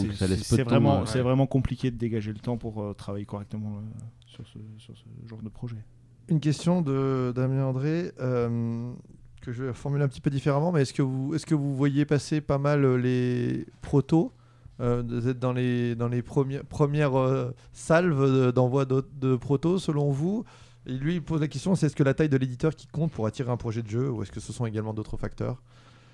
vraiment, 0.65 0.99
ouais. 0.99 1.05
c'est 1.07 1.21
vraiment 1.21 1.47
compliqué 1.47 1.89
de 1.89 1.95
dégager 1.95 2.33
le 2.33 2.39
temps 2.39 2.57
pour 2.57 2.81
euh, 2.83 2.93
travailler 2.93 3.25
correctement 3.25 3.77
euh, 3.77 3.81
sur, 4.25 4.45
ce, 4.45 4.59
sur 4.77 4.95
ce 4.97 5.05
genre 5.27 5.41
de 5.41 5.47
projet. 5.49 5.77
Une 6.29 6.39
question 6.39 6.81
de 6.81 7.31
Damien 7.35 7.65
André 7.65 8.11
euh, 8.19 8.91
que 9.41 9.51
je 9.51 9.63
vais 9.65 9.73
formuler 9.73 10.03
un 10.03 10.07
petit 10.07 10.21
peu 10.21 10.29
différemment, 10.29 10.71
mais 10.71 10.81
est-ce 10.83 10.93
que 10.93 11.01
vous, 11.01 11.35
est-ce 11.35 11.45
que 11.45 11.55
vous 11.55 11.75
voyez 11.75 12.05
passer 12.05 12.39
pas 12.41 12.57
mal 12.57 12.85
euh, 12.85 12.95
les 12.97 13.65
protos 13.81 14.31
euh, 14.79 15.03
Vous 15.05 15.27
êtes 15.27 15.39
dans 15.39 15.51
les, 15.51 15.95
dans 15.95 16.07
les 16.07 16.21
premières, 16.21 16.63
premières 16.63 17.19
euh, 17.19 17.51
salves 17.73 18.31
de- 18.31 18.51
d'envoi 18.51 18.85
de, 18.85 19.05
de 19.19 19.35
protos 19.35 19.79
selon 19.79 20.11
vous? 20.11 20.45
Et 20.85 20.93
lui, 20.93 21.15
il 21.15 21.21
pose 21.21 21.41
la 21.41 21.47
question 21.49 21.75
c'est 21.75 21.87
est-ce 21.87 21.95
que 21.95 22.03
la 22.03 22.13
taille 22.13 22.29
de 22.29 22.37
l'éditeur 22.37 22.73
qui 22.75 22.87
compte 22.87 23.11
pour 23.11 23.25
attirer 23.25 23.51
un 23.51 23.57
projet 23.57 23.81
de 23.83 23.89
jeu 23.89 24.09
ou 24.09 24.21
est-ce 24.23 24.31
que 24.31 24.39
ce 24.39 24.53
sont 24.53 24.65
également 24.65 24.93
d'autres 24.93 25.17
facteurs? 25.17 25.61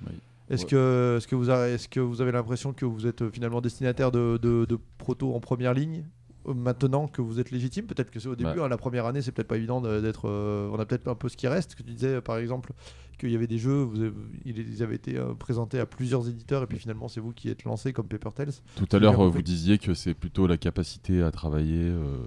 Oui. 0.07 0.13
Est-ce 0.49 0.63
Ouais. 0.63 0.69
que, 0.71 1.15
est-ce 1.17 1.27
que, 1.27 1.35
vous 1.35 1.49
avez, 1.49 1.73
est-ce 1.73 1.87
que 1.87 1.99
vous 1.99 2.21
avez 2.21 2.31
l'impression 2.31 2.73
que 2.73 2.85
vous 2.85 3.05
êtes 3.05 3.21
euh, 3.21 3.29
finalement 3.29 3.61
destinataire 3.61 4.11
de, 4.11 4.39
de, 4.41 4.65
de 4.65 4.79
protos 4.97 5.35
en 5.35 5.39
première 5.39 5.75
ligne? 5.75 5.99
euh, 5.99 6.18
maintenant 6.47 7.07
que 7.07 7.21
vous 7.21 7.39
êtes 7.39 7.51
légitime 7.51 7.85
Peut-être 7.85 8.11
que 8.11 8.19
c'est 8.19 8.27
au 8.29 8.35
début, 8.35 8.55
Bah. 8.55 8.65
hein, 8.65 8.67
la 8.69 8.77
première 8.77 9.05
année, 9.05 9.21
c'est 9.21 9.31
peut-être 9.31 9.47
pas 9.47 9.57
évident 9.57 9.81
de- 9.81 9.99
d'être. 10.01 10.27
euh, 10.29 10.69
on 10.71 10.79
a 10.79 10.85
peut-être 10.85 11.07
un 11.07 11.15
peu 11.15 11.29
ce 11.29 11.37
qui 11.37 11.47
reste. 11.47 11.75
Que 11.75 11.83
tu 11.83 11.91
disais 11.91 12.15
euh, 12.15 12.21
par 12.21 12.37
exemple 12.37 12.71
qu'il 13.19 13.31
y 13.31 13.35
avait 13.35 13.47
des 13.47 13.57
jeux, 13.57 13.81
vous 13.83 13.99
avez- 14.01 14.13
ils 14.45 14.81
avaient 14.81 14.95
été 14.95 15.17
euh, 15.17 15.33
présentés 15.33 15.77
à 15.77 15.85
plusieurs 15.85 16.29
éditeurs 16.29 16.63
et 16.63 16.67
puis 16.67 16.77
finalement 16.79 17.09
c'est 17.09 17.19
vous 17.19 17.33
qui 17.33 17.49
êtes 17.49 17.65
lancé 17.65 17.91
comme 17.91 18.07
Paper 18.07 18.29
Tales. 18.33 18.53
Tout 18.77 18.87
à 18.93 18.99
l'heure, 18.99 19.19
euh, 19.19 19.27
vous 19.27 19.41
disiez 19.41 19.77
que 19.77 19.93
c'est 19.93 20.13
plutôt 20.13 20.47
la 20.47 20.55
capacité 20.57 21.21
à 21.21 21.29
travailler 21.29 21.83
euh, 21.89 22.17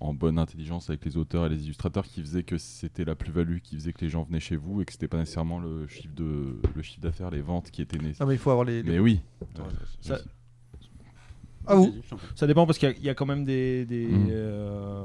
en 0.00 0.12
bonne 0.12 0.38
intelligence 0.40 0.90
avec 0.90 1.04
les 1.04 1.16
auteurs 1.16 1.46
et 1.46 1.48
les 1.50 1.62
illustrateurs 1.64 2.04
qui 2.04 2.20
faisait 2.20 2.42
que 2.42 2.58
c'était 2.58 3.04
la 3.04 3.14
plus-value, 3.14 3.58
qui 3.62 3.76
faisait 3.76 3.92
que 3.92 4.00
les 4.04 4.08
gens 4.10 4.24
venaient 4.24 4.40
chez 4.40 4.56
vous 4.56 4.82
et 4.82 4.84
que 4.84 4.90
c'était 4.92 5.06
pas 5.06 5.18
nécessairement 5.18 5.60
le 5.60 5.86
chiffre 5.86 6.14
de 6.16 6.56
le 6.74 6.82
chiffre 6.82 7.00
d'affaires, 7.00 7.30
les 7.30 7.42
ventes 7.42 7.70
qui 7.70 7.80
étaient 7.82 7.98
Non 7.98 8.02
nécessaires. 8.04 8.26
mais 8.26 8.34
il 8.34 8.38
faut 8.38 8.50
avoir 8.50 8.64
les. 8.64 8.82
les- 8.82 8.90
Mais 8.90 8.98
oui. 8.98 9.20
Ça- 10.00 10.18
À 11.66 11.74
vous. 11.74 11.94
Ça 12.34 12.46
dépend 12.46 12.66
parce 12.66 12.78
qu'il 12.78 12.88
y 12.88 12.92
a- 12.92 12.96
il 12.96 13.04
y, 13.04 13.08
a 13.08 13.14
quand 13.14 13.26
même 13.26 13.44
des. 13.44 13.84
des, 13.86 14.06
Mm. 14.06 14.26
euh, 14.30 15.04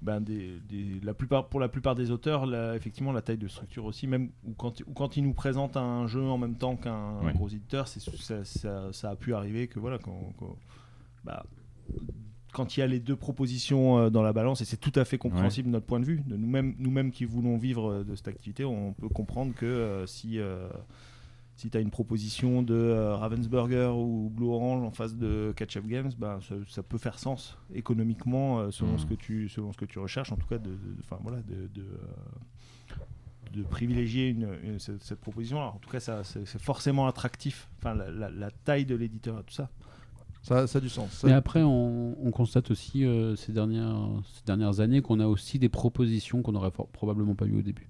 ben 0.00 0.20
des, 0.20 0.52
des- 0.68 1.00
la 1.02 1.12
plupart, 1.12 1.48
pour 1.48 1.58
la 1.58 1.68
plupart 1.68 1.94
des 1.96 2.10
auteurs, 2.12 2.46
la- 2.46 2.76
effectivement, 2.76 3.10
la 3.12 3.20
taille 3.20 3.36
de 3.38 3.48
structure 3.48 3.84
aussi, 3.84 4.06
même 4.06 4.30
ou 4.46 4.52
quand, 4.52 4.80
ou 4.86 4.92
quand 4.92 5.16
ils 5.16 5.22
nous 5.24 5.32
présentent 5.34 5.76
un 5.76 6.06
jeu 6.06 6.22
en 6.22 6.38
même 6.38 6.54
temps 6.54 6.76
qu'un 6.76 7.18
Ouais. 7.24 7.32
gros 7.32 7.48
éditeur, 7.48 7.88
ça, 7.88 8.44
ça- 8.44 8.92
ça 8.92 9.10
a 9.10 9.16
pu 9.16 9.34
arriver 9.34 9.66
que 9.66 9.80
voilà, 9.80 9.98
quand, 9.98 10.32
quand- 10.38 10.56
bah, 11.24 11.44
quand 12.52 12.76
il 12.76 12.80
y 12.80 12.82
a 12.82 12.86
les 12.86 13.00
deux 13.00 13.16
propositions 13.16 13.98
euh, 13.98 14.08
dans 14.10 14.22
la 14.22 14.32
balance, 14.32 14.60
et 14.60 14.64
c'est 14.64 14.76
tout 14.76 14.92
à 14.94 15.04
fait 15.04 15.18
compréhensible 15.18 15.66
de 15.68 15.72
notre 15.72 15.86
point 15.86 16.00
de 16.00 16.04
vue, 16.04 16.22
de 16.26 16.36
nous-mêmes 16.36 16.74
nous-mêmes 16.78 17.10
qui 17.10 17.24
voulons 17.24 17.56
vivre 17.58 17.90
euh, 17.90 18.04
de 18.04 18.14
cette 18.14 18.28
activité, 18.28 18.64
on 18.64 18.92
peut 18.92 19.08
comprendre 19.08 19.52
que 19.54 19.66
euh, 19.66 20.06
si, 20.06 20.38
euh, 20.38 20.68
si 21.58 21.68
tu 21.70 21.76
as 21.76 21.80
une 21.80 21.90
proposition 21.90 22.62
de 22.62 22.72
euh, 22.74 23.16
Ravensburger 23.16 23.92
ou 23.96 24.30
Blue 24.30 24.46
Orange 24.46 24.84
en 24.84 24.90
face 24.92 25.14
de 25.16 25.52
Catch 25.56 25.76
Up 25.76 25.86
Games, 25.86 26.10
ben, 26.16 26.38
ça, 26.40 26.54
ça 26.68 26.82
peut 26.82 26.98
faire 26.98 27.18
sens 27.18 27.58
économiquement 27.74 28.60
euh, 28.60 28.70
selon, 28.70 28.96
ce 28.96 29.04
que 29.06 29.14
tu, 29.14 29.48
selon 29.48 29.72
ce 29.72 29.76
que 29.78 29.84
tu 29.84 29.98
recherches, 29.98 30.30
en 30.32 30.36
tout 30.36 30.46
cas 30.46 30.58
de, 30.58 30.70
de- 30.70 30.76
de- 30.76 31.00
enfin, 31.00 31.18
voilà, 31.22 31.38
de, 31.42 31.68
de, 31.74 31.82
euh, 31.82 32.94
de 33.54 33.62
privilégier 33.64 34.28
une, 34.28 34.48
une- 34.62 34.78
cette, 34.78 35.02
cette 35.02 35.20
proposition. 35.20 35.58
Alors, 35.58 35.74
en 35.74 35.78
tout 35.78 35.90
cas, 35.90 36.00
ça, 36.00 36.22
c'est, 36.24 36.46
c'est 36.46 36.60
forcément 36.60 37.06
attractif, 37.08 37.68
enfin, 37.78 37.94
la, 37.94 38.10
la- 38.10 38.30
la 38.30 38.50
taille 38.50 38.84
de 38.86 38.94
l'éditeur 38.94 39.40
et 39.40 39.42
tout 39.42 39.54
ça. 39.54 39.68
Ça, 40.42 40.68
ça 40.68 40.78
a 40.78 40.80
du 40.80 40.88
sens. 40.88 41.10
Ça- 41.10 41.26
Mais 41.26 41.32
après, 41.32 41.62
on, 41.64 42.16
on 42.24 42.30
constate 42.30 42.70
aussi 42.70 43.04
euh, 43.04 43.34
ces, 43.34 43.52
dernières, 43.52 43.98
ces 44.32 44.44
dernières 44.44 44.78
années 44.78 45.02
qu'on 45.02 45.18
a 45.18 45.26
aussi 45.26 45.58
des 45.58 45.68
propositions 45.68 46.42
qu'on 46.42 46.52
n'aurait 46.52 46.70
for- 46.70 46.88
probablement 46.88 47.34
pas 47.34 47.46
eues 47.46 47.58
au 47.58 47.62
début. 47.62 47.88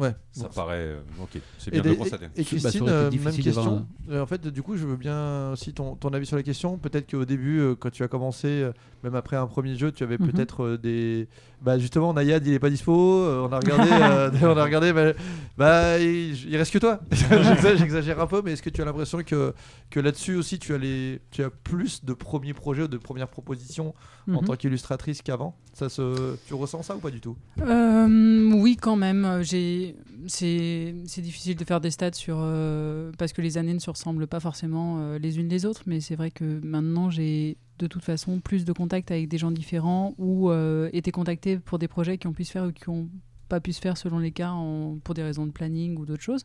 Ouais. 0.00 0.14
Ça 0.32 0.44
Bon. 0.44 0.54
paraît. 0.54 0.76
euh, 0.78 1.00
ok, 1.22 1.40
c'est 1.58 1.68
Et, 1.68 1.70
bien 1.72 1.80
de 1.80 1.84
des- 1.84 1.90
le 1.90 1.96
constater. 1.96 2.24
et- 2.36 2.40
et 2.40 2.42
Bah, 2.42 2.48
Christine, 2.48 2.88
euh, 2.88 3.10
même 3.10 3.36
question. 3.36 3.86
Euh, 4.10 4.22
en 4.22 4.26
fait, 4.26 4.46
du 4.48 4.62
coup, 4.62 4.76
je 4.76 4.86
veux 4.86 4.96
bien 4.96 5.52
aussi 5.52 5.72
ton, 5.74 5.94
ton 5.96 6.08
avis 6.10 6.26
sur 6.26 6.36
la 6.36 6.42
question. 6.42 6.78
Peut-être 6.78 7.10
qu'au 7.10 7.24
début, 7.24 7.62
quand 7.78 7.90
tu 7.90 8.02
as 8.02 8.08
commencé, 8.08 8.68
même 9.04 9.14
après 9.14 9.36
un 9.36 9.46
premier 9.46 9.76
jeu, 9.76 9.92
tu 9.92 10.02
avais 10.02 10.16
Mhm. 10.18 10.30
peut-être 10.30 10.76
des. 10.76 11.28
Bah, 11.62 11.78
justement, 11.78 12.14
Nayad, 12.14 12.46
il 12.46 12.54
est 12.54 12.58
pas 12.58 12.70
dispo. 12.70 12.92
euh, 12.92 13.46
on 13.48 13.52
a 13.52 13.58
regardé. 13.58 13.90
euh, 13.92 14.30
on 14.54 14.56
a 14.56 14.64
regardé. 14.64 14.92
Bah, 14.92 15.12
bah, 15.58 15.98
il, 15.98 16.48
il 16.48 16.56
reste 16.56 16.72
que 16.72 16.78
toi. 16.78 17.00
J'exa- 17.10 17.76
J'exagère 17.76 18.20
un 18.20 18.26
peu, 18.26 18.40
mais 18.44 18.52
est-ce 18.52 18.62
que 18.62 18.70
tu 18.70 18.80
as 18.80 18.84
l'impression 18.84 19.22
que, 19.22 19.52
que 19.90 20.00
là-dessus 20.00 20.36
aussi, 20.36 20.58
tu 20.58 20.72
as, 20.74 20.78
les, 20.78 21.20
tu 21.30 21.42
as 21.42 21.50
plus 21.50 22.04
de 22.04 22.12
premiers 22.14 22.54
projets 22.54 22.82
ou 22.84 22.88
de 22.88 22.96
premières 22.96 23.28
propositions 23.28 23.94
en 24.28 24.40
Mhm. 24.40 24.44
tant 24.44 24.56
qu'illustratrice 24.56 25.22
qu'avant? 25.22 25.56
Ça 25.74 25.88
se... 25.88 26.36
Tu 26.46 26.54
ressens 26.54 26.82
ça 26.82 26.96
ou 26.96 26.98
pas 27.00 27.10
du 27.10 27.20
tout? 27.20 27.36
Euh, 27.60 28.50
oui, 28.54 28.76
quand 28.80 28.96
même. 28.96 29.40
J'ai, 29.42 29.96
c'est, 30.28 30.94
difficile 31.18 31.56
de 31.56 31.64
faire 31.64 31.80
des 31.80 31.90
stats 31.90 32.12
sur 32.14 32.36
euh, 32.40 33.12
parce 33.18 33.32
que 33.32 33.42
les 33.42 33.58
années 33.58 33.74
ne 33.74 33.78
se 33.78 33.90
ressemblent 33.90 34.26
pas 34.26 34.40
forcément 34.40 35.14
les 35.20 35.38
unes 35.38 35.48
les 35.48 35.66
autres, 35.66 35.82
mais 35.86 36.00
c'est 36.00 36.16
vrai 36.16 36.30
que 36.30 36.60
maintenant 36.64 37.10
j'ai 37.10 37.56
de 37.80 37.86
toute 37.86 38.04
façon 38.04 38.40
plus 38.40 38.64
de 38.64 38.72
contacts 38.72 39.10
avec 39.10 39.28
des 39.28 39.38
gens 39.38 39.50
différents 39.50 40.14
ou 40.18 40.50
euh, 40.50 40.90
été 40.92 41.10
contacté 41.10 41.58
pour 41.58 41.78
des 41.78 41.88
projets 41.88 42.18
qui 42.18 42.26
ont 42.26 42.32
pu 42.32 42.44
se 42.44 42.52
faire 42.52 42.64
ou 42.64 42.72
qui 42.72 42.88
n'ont 42.88 43.08
pas 43.48 43.60
pu 43.60 43.72
se 43.72 43.80
faire 43.80 43.96
selon 43.96 44.18
les 44.18 44.30
cas 44.30 44.54
pour 45.02 45.14
des 45.14 45.22
raisons 45.22 45.46
de 45.46 45.50
planning 45.50 45.96
ou 45.98 46.04
d'autres 46.04 46.22
choses. 46.22 46.44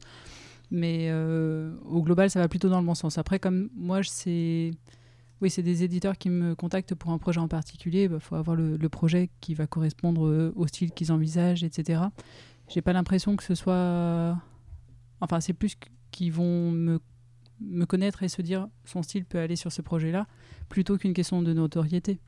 Mais 0.72 1.07
euh, 1.09 1.75
au 1.85 2.01
global, 2.01 2.30
ça 2.30 2.39
va 2.39 2.47
plutôt 2.47 2.69
dans 2.69 2.80
le 2.80 2.85
bon 2.85 2.95
sens. 2.95 3.17
Après, 3.17 3.38
comme 3.38 3.69
moi, 3.75 4.01
sais 4.03 4.72
oui, 5.41 5.49
c'est 5.49 5.64
des 5.64 5.83
éditeurs 5.83 6.17
qui 6.17 6.30
me 6.30 6.55
contactent 6.55 6.95
pour 6.95 7.11
un 7.11 7.17
projet 7.17 7.41
en 7.41 7.49
particulier. 7.49 8.09
Il 8.11 8.19
faut 8.19 8.35
avoir 8.35 8.55
le, 8.55 8.77
projet 8.89 9.30
qui 9.41 9.53
va 9.53 9.67
correspondre 9.67 10.25
euh, 10.25 10.53
au 10.55 10.65
style 10.65 10.91
qu'ils 10.91 11.11
envisagent, 11.11 11.64
etc. 11.64 12.03
J'ai 12.69 12.81
pas 12.81 12.93
l'impression 12.93 13.35
que 13.35 13.43
ce 13.43 13.53
soit. 13.53 14.38
Enfin, 15.19 15.41
c'est 15.41 15.53
plus 15.53 15.75
qu- 15.75 15.89
qu'ils 16.11 16.31
vont 16.31 16.72
me, 16.72 16.99
me 17.61 17.85
connaître 17.85 18.24
et 18.24 18.27
se 18.30 18.42
dire 18.42 18.67
son 18.84 19.01
style 19.03 19.25
peut 19.25 19.40
aller 19.40 19.56
sur 19.56 19.72
ce 19.72 19.82
projet-là, 19.82 20.27
plutôt 20.69 20.98
qu'une 20.98 21.14
question 21.14 21.42
de 21.42 21.53
notoriété. 21.53 22.19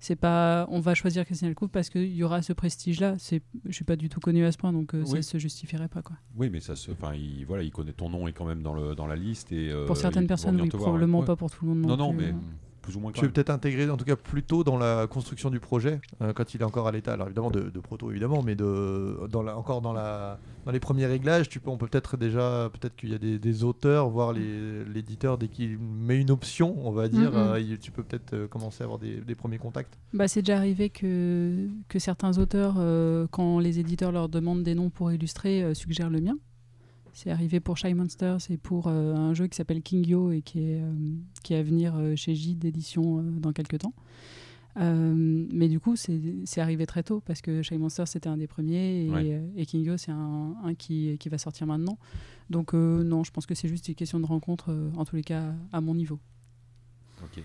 C'est 0.00 0.14
pas, 0.14 0.66
on 0.70 0.78
va 0.78 0.94
choisir 0.94 1.24
Christian 1.24 1.48
Elcouf 1.48 1.70
parce 1.72 1.90
qu'il 1.90 2.14
y 2.14 2.22
aura 2.22 2.40
ce 2.40 2.52
prestige-là. 2.52 3.16
C'est, 3.18 3.42
je 3.64 3.72
suis 3.72 3.84
pas 3.84 3.96
du 3.96 4.08
tout 4.08 4.20
connu 4.20 4.44
à 4.44 4.52
ce 4.52 4.56
point, 4.56 4.72
donc 4.72 4.94
euh, 4.94 5.04
ça 5.04 5.14
Oui. 5.14 5.22
se 5.24 5.38
justifierait 5.38 5.88
pas, 5.88 6.02
quoi. 6.02 6.14
Oui, 6.36 6.50
mais 6.50 6.60
ça 6.60 6.76
se, 6.76 6.92
enfin, 6.92 7.14
il, 7.14 7.44
voilà, 7.46 7.64
il 7.64 7.72
connaît 7.72 7.92
ton 7.92 8.08
nom 8.08 8.28
est 8.28 8.32
quand 8.32 8.44
même 8.44 8.62
dans 8.62 8.74
le 8.74 8.94
dans 8.94 9.08
la 9.08 9.16
liste 9.16 9.50
et. 9.50 9.70
euh, 9.72 9.86
pour 9.86 9.96
il 9.96 10.00
certaines 10.00 10.28
personnes, 10.28 10.60
oui, 10.60 10.68
voir, 10.68 10.82
probablement 10.84 11.18
ouais. 11.18 11.24
pas 11.26 11.34
pour 11.34 11.50
tout 11.50 11.64
le 11.66 11.74
monde. 11.74 11.84
Non, 11.86 11.96
non, 11.96 12.14
plus, 12.14 12.26
mais 12.26 12.30
euh. 12.32 12.36
Plus 12.88 12.96
ou 12.96 13.00
moins. 13.00 13.12
Tu 13.12 13.20
même. 13.22 13.30
peut-être 13.32 13.50
intégrer, 13.50 13.88
en 13.90 13.96
tout 13.96 14.04
cas, 14.04 14.16
plus 14.16 14.42
tôt 14.42 14.64
dans 14.64 14.78
la 14.78 15.06
construction 15.06 15.50
du 15.50 15.60
projet, 15.60 16.00
euh, 16.22 16.32
quand 16.32 16.54
il 16.54 16.60
est 16.60 16.64
encore 16.64 16.86
à 16.88 16.92
l'état. 16.92 17.12
Alors 17.12 17.26
évidemment 17.26 17.50
de, 17.50 17.68
de 17.70 17.80
proto, 17.80 18.10
évidemment, 18.10 18.42
mais 18.42 18.54
de 18.54 19.18
dans 19.30 19.42
la, 19.42 19.56
encore 19.56 19.80
dans 19.82 19.92
la 19.92 20.38
dans 20.64 20.72
les 20.72 20.80
premiers 20.80 21.06
réglages, 21.06 21.48
tu 21.48 21.60
peux, 21.60 21.70
on 21.70 21.78
peut 21.78 21.86
peut-être 21.86 22.16
déjà, 22.18 22.68
peut-être 22.72 22.94
qu'il 22.96 23.10
y 23.10 23.14
a 23.14 23.18
des, 23.18 23.38
des 23.38 23.64
auteurs, 23.64 24.10
voire 24.10 24.32
les- 24.34 24.84
l'éditeur 24.84 25.38
dès 25.38 25.48
qu'il 25.48 25.78
met 25.78 26.20
une 26.20 26.30
option, 26.30 26.76
on 26.86 26.90
va 26.90 27.08
dire, 27.08 27.30
Mhm. 27.30 27.36
euh, 27.38 27.60
il- 27.60 27.78
tu 27.78 27.90
peux 27.90 28.02
peut-être 28.02 28.34
euh, 28.34 28.46
commencer 28.48 28.82
à 28.82 28.84
avoir 28.84 28.98
des, 28.98 29.16
des 29.20 29.34
premiers 29.34 29.56
contacts. 29.58 29.98
Bah, 30.12 30.28
c'est 30.28 30.42
déjà 30.42 30.56
arrivé 30.58 30.90
que, 30.90 31.68
que 31.88 31.98
certains 31.98 32.36
auteurs, 32.38 32.74
euh, 32.78 33.26
quand 33.30 33.58
les 33.60 33.78
éditeurs 33.78 34.12
leur 34.12 34.28
demandent 34.28 34.62
des 34.62 34.74
noms 34.74 34.90
pour 34.90 35.10
illustrer, 35.12 35.62
euh, 35.62 35.72
suggèrent 35.74 36.10
le 36.10 36.20
mien. 36.20 36.36
C'est 37.20 37.30
arrivé 37.32 37.58
pour 37.58 37.76
Shy 37.76 37.94
Monsters 37.94 38.48
et 38.48 38.56
pour 38.56 38.86
euh, 38.86 39.12
un 39.16 39.34
jeu 39.34 39.48
qui 39.48 39.56
s'appelle 39.56 39.82
King 39.82 40.06
Yo 40.06 40.30
et 40.30 40.40
qui 40.40 40.60
est, 40.60 40.80
euh, 40.80 40.92
qui 41.42 41.52
est 41.52 41.56
à 41.58 41.64
venir 41.64 41.96
euh, 41.96 42.14
chez 42.14 42.36
J 42.36 42.54
d'édition 42.54 43.18
euh, 43.18 43.22
dans 43.22 43.52
quelques 43.52 43.80
temps. 43.80 43.92
Mais 44.76 45.66
du 45.68 45.80
coup, 45.80 45.96
c'est 45.96 46.60
arrivé 46.60 46.86
très 46.86 47.02
tôt 47.02 47.20
parce 47.20 47.40
que 47.40 47.60
Shy 47.62 47.76
Monsters 47.76 48.06
c'était 48.06 48.28
un 48.28 48.36
des 48.36 48.46
premiers 48.46 49.06
et, 49.06 49.10
Ouais. 49.10 49.42
et 49.56 49.66
King 49.66 49.82
Yo 49.84 49.96
c'est 49.96 50.12
un, 50.12 50.54
un 50.62 50.74
qui, 50.76 51.18
qui 51.18 51.28
va 51.28 51.38
sortir 51.38 51.66
maintenant. 51.66 51.98
Donc, 52.50 52.72
non, 52.74 53.24
je 53.24 53.32
pense 53.32 53.46
que 53.46 53.56
c'est 53.56 53.66
juste 53.66 53.88
une 53.88 53.96
question 53.96 54.20
de 54.20 54.26
rencontre, 54.26 54.72
en 54.96 55.04
tous 55.04 55.16
les 55.16 55.24
cas, 55.24 55.52
à 55.72 55.80
mon 55.80 55.96
niveau. 55.96 56.20
Ok. 57.24 57.42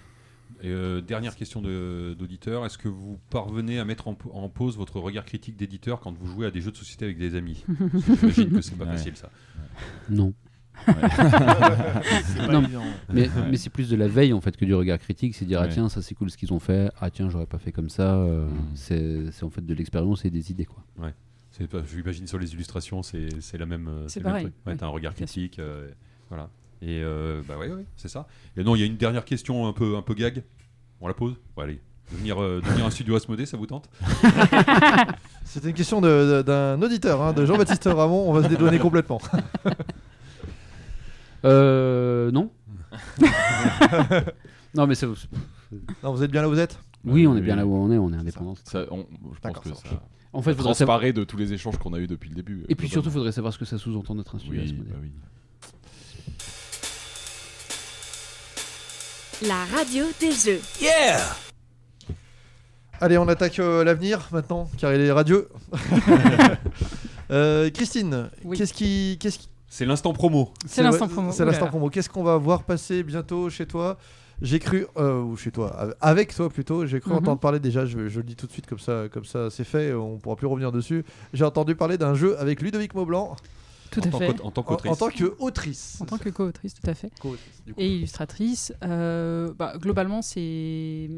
Et, 0.63 0.69
euh, 0.69 1.01
dernière 1.01 1.35
question 1.35 1.61
de- 1.61 2.15
d'auditeur 2.17 2.65
est-ce 2.65 2.77
que 2.77 2.87
vous 2.87 3.19
parvenez 3.29 3.79
à 3.79 3.85
mettre 3.85 4.07
en, 4.07 4.15
pa- 4.15 4.29
en 4.31 4.47
pause 4.49 4.77
votre 4.77 4.99
regard 4.99 5.25
critique 5.25 5.57
d'éditeur 5.57 5.99
quand 5.99 6.13
vous 6.17 6.25
jouez 6.25 6.45
à 6.47 6.51
des 6.51 6.61
jeux 6.61 6.71
de 6.71 6.77
société 6.77 7.03
avec 7.05 7.17
des 7.17 7.35
amis? 7.35 7.65
J'imagine 7.93 8.49
que 8.51 8.61
c'est 8.61 8.77
pas 8.77 8.85
Ouais. 8.85 8.91
facile 8.93 9.15
ça. 9.17 9.29
Non. 10.09 10.33
Mais, 13.13 13.27
Ouais. 13.27 13.29
mais 13.51 13.57
c'est 13.57 13.69
plus 13.69 13.89
de 13.89 13.95
la 13.95 14.07
veille 14.07 14.33
en 14.33 14.41
fait 14.41 14.57
que 14.57 14.65
du 14.65 14.73
regard 14.73 14.97
critique, 14.99 15.35
c'est 15.35 15.45
dire 15.45 15.59
ah 15.61 15.63
Ouais. 15.65 15.69
tiens 15.69 15.87
ça 15.89 16.01
c'est 16.01 16.15
cool 16.15 16.29
ce 16.31 16.37
qu'ils 16.37 16.51
ont 16.53 16.59
fait, 16.59 16.89
ah 16.99 17.09
tiens 17.11 17.29
j'aurais 17.29 17.45
pas 17.45 17.59
fait 17.59 17.71
comme 17.71 17.89
ça. 17.89 18.15
euh, 18.15 18.47
Mm. 18.47 18.75
c'est 18.75 19.43
en 19.43 19.49
fait 19.49 19.65
de 19.65 19.73
l'expérience 19.73 20.25
et 20.25 20.29
des 20.29 20.51
idées 20.51 20.65
quoi. 20.65 20.83
Pas- 21.69 21.83
J'imagine 21.85 22.25
sur 22.25 22.39
les 22.39 22.51
illustrations, 22.53 23.03
c'est 23.03 23.29
la 23.57 23.65
même. 23.67 23.87
euh, 23.87 24.07
C'est 24.07 24.19
le 24.19 24.23
même 24.23 24.31
pareil, 24.31 24.45
truc. 24.45 24.55
Ouais, 24.65 24.75
t'as 24.75 24.87
un 24.87 24.89
regard 24.89 25.13
critique, 25.13 25.59
euh, 25.59 25.87
voilà. 26.29 26.49
Et 26.85 27.01
euh, 27.01 27.41
bah 27.47 27.57
ouais, 27.57 27.69
ouais, 27.69 27.85
c'est 27.95 28.09
ça. 28.09 28.27
Et 28.57 28.63
non, 28.63 28.75
il 28.75 28.79
y 28.79 28.83
a 28.83 28.85
une 28.85 28.97
dernière 28.97 29.23
question 29.25 29.67
un 29.67 29.73
peu, 29.73 29.95
un 29.95 30.01
peu 30.01 30.13
gag. 30.13 30.43
On 30.99 31.07
la 31.07 31.13
pose? 31.13 31.35
Bon, 31.55 31.61
allez. 31.63 31.79
Devenir, 32.11 32.41
euh, 32.41 32.61
devenir 32.63 32.85
un 32.85 32.89
studio 32.89 33.15
Asmodée, 33.15 33.45
ça 33.45 33.55
vous 33.55 33.65
tente? 33.65 33.89
C'était 35.45 35.69
une 35.69 35.73
question 35.73 36.01
de- 36.01 36.37
de- 36.37 36.41
d'un 36.41 36.81
auditeur, 36.81 37.21
hein, 37.21 37.31
de 37.31 37.45
Jean-Baptiste 37.45 37.85
Ramon, 37.85 38.29
on 38.29 38.33
va 38.33 38.43
se 38.43 38.49
dédouaner 38.49 38.79
complètement. 38.79 39.21
Euh 41.45 42.31
non. 42.31 42.51
non 44.75 44.87
mais 44.87 44.95
c'est 44.95 45.05
Non, 46.03 46.13
vous 46.13 46.23
êtes 46.23 46.31
bien 46.31 46.41
là 46.41 46.47
où 46.47 46.51
vous 46.51 46.59
êtes? 46.59 46.79
Oui 47.03 47.27
on 47.27 47.35
est 47.35 47.41
bien 47.41 47.55
là 47.57 47.65
où 47.65 47.75
on 47.75 47.91
est, 47.91 47.97
on 47.97 48.13
est 48.13 48.17
indépendant. 48.17 48.55
Ça, 48.63 48.85
on- 48.91 49.05
je 49.33 49.39
pense 49.41 49.59
que 49.59 49.69
ça 49.69 50.01
En 50.31 50.41
fait 50.41 50.53
faudrait 50.53 50.73
savoir... 50.73 51.01
de 51.01 51.23
tous 51.25 51.35
les 51.35 51.51
échanges 51.51 51.77
qu'on 51.77 51.91
a 51.93 51.99
eu 51.99 52.07
depuis 52.07 52.29
le 52.29 52.35
début. 52.35 52.63
Et 52.69 52.75
puis 52.75 52.87
surtout 52.87 53.01
globalement. 53.09 53.19
faudrait 53.19 53.31
savoir 53.33 53.53
ce 53.53 53.59
que 53.59 53.65
ça 53.65 53.77
sous-entend 53.77 54.15
d'être 54.15 54.33
un 54.35 54.39
studio 54.39 54.61
Oui, 54.61 54.71
bah 54.87 54.95
oui. 55.01 55.11
La 59.47 59.65
radio 59.75 60.05
des 60.19 60.31
jeux. 60.31 60.59
Yeah! 60.81 61.19
Allez, 63.01 63.17
on 63.17 63.27
attaque 63.27 63.59
euh, 63.59 63.83
l'avenir 63.83 64.27
maintenant, 64.31 64.69
car 64.77 64.93
il 64.93 65.01
est 65.01 65.11
radieux. 65.11 65.49
Euh, 67.31 67.71
Christine, 67.71 68.29
Oui. 68.43 68.57
qu'est-ce 68.57 68.73
qui, 68.73 69.17
qu'est-ce 69.19 69.39
qui- 69.39 69.49
C'est 69.67 69.85
l'instant 69.85 70.13
promo. 70.13 70.53
C'est 70.67 70.83
l'instant 70.83 71.07
promo. 71.07 71.31
C'est 71.31 71.45
l'instant 71.45 71.65
promo. 71.67 71.89
Qu'est-ce 71.89 72.09
qu'on 72.09 72.21
va 72.21 72.37
voir 72.37 72.63
passer 72.63 73.01
bientôt 73.01 73.49
chez 73.49 73.65
toi? 73.65 73.97
J'ai 74.41 74.59
cru, 74.59 74.85
euh, 74.97 75.21
ou 75.21 75.35
chez 75.35 75.49
toi, 75.49 75.95
avec 76.01 76.35
toi 76.35 76.49
plutôt. 76.49 76.85
J'ai 76.85 76.99
cru 76.99 77.11
Mhm. 77.11 77.17
entendre 77.17 77.39
parler 77.39 77.59
déjà. 77.59 77.85
Je, 77.87 78.07
je 78.07 78.17
le 78.19 78.23
dis 78.23 78.35
tout 78.35 78.45
de 78.45 78.51
suite 78.51 78.67
comme 78.67 78.77
ça, 78.77 79.05
comme 79.11 79.25
ça, 79.25 79.49
c'est 79.49 79.63
fait. 79.63 79.93
On 79.93 80.19
pourra 80.19 80.35
plus 80.35 80.45
revenir 80.47 80.71
dessus. 80.71 81.03
J'ai 81.33 81.45
entendu 81.45 81.73
parler 81.75 81.97
d'un 81.97 82.13
jeu 82.13 82.37
avec 82.39 82.61
Ludovic 82.61 82.93
Maublanc 82.93 83.35
Tout 83.93 84.01
en 84.01 84.07
à 84.07 84.11
tant 84.11 84.17
fait. 84.19 84.33
qu'aut- 84.33 84.43
En 84.45 84.51
tant 84.51 84.61
en, 84.61 84.63
qu'autrice. 84.65 84.91
en 84.91 84.95
tant 84.95 85.09
qu'autrice. 85.09 85.97
En 86.01 86.05
tant 86.05 86.17
que 86.17 86.29
co-autrice, 86.29 86.73
tout 86.73 86.89
à 86.89 86.93
fait. 86.93 87.11
Co-autrice, 87.19 87.63
du 87.65 87.73
coup. 87.73 87.79
Et 87.81 87.95
illustratrice. 87.97 88.73
Euh, 88.83 89.53
bah, 89.57 89.73
globalement, 89.77 90.21
c'est 90.21 91.09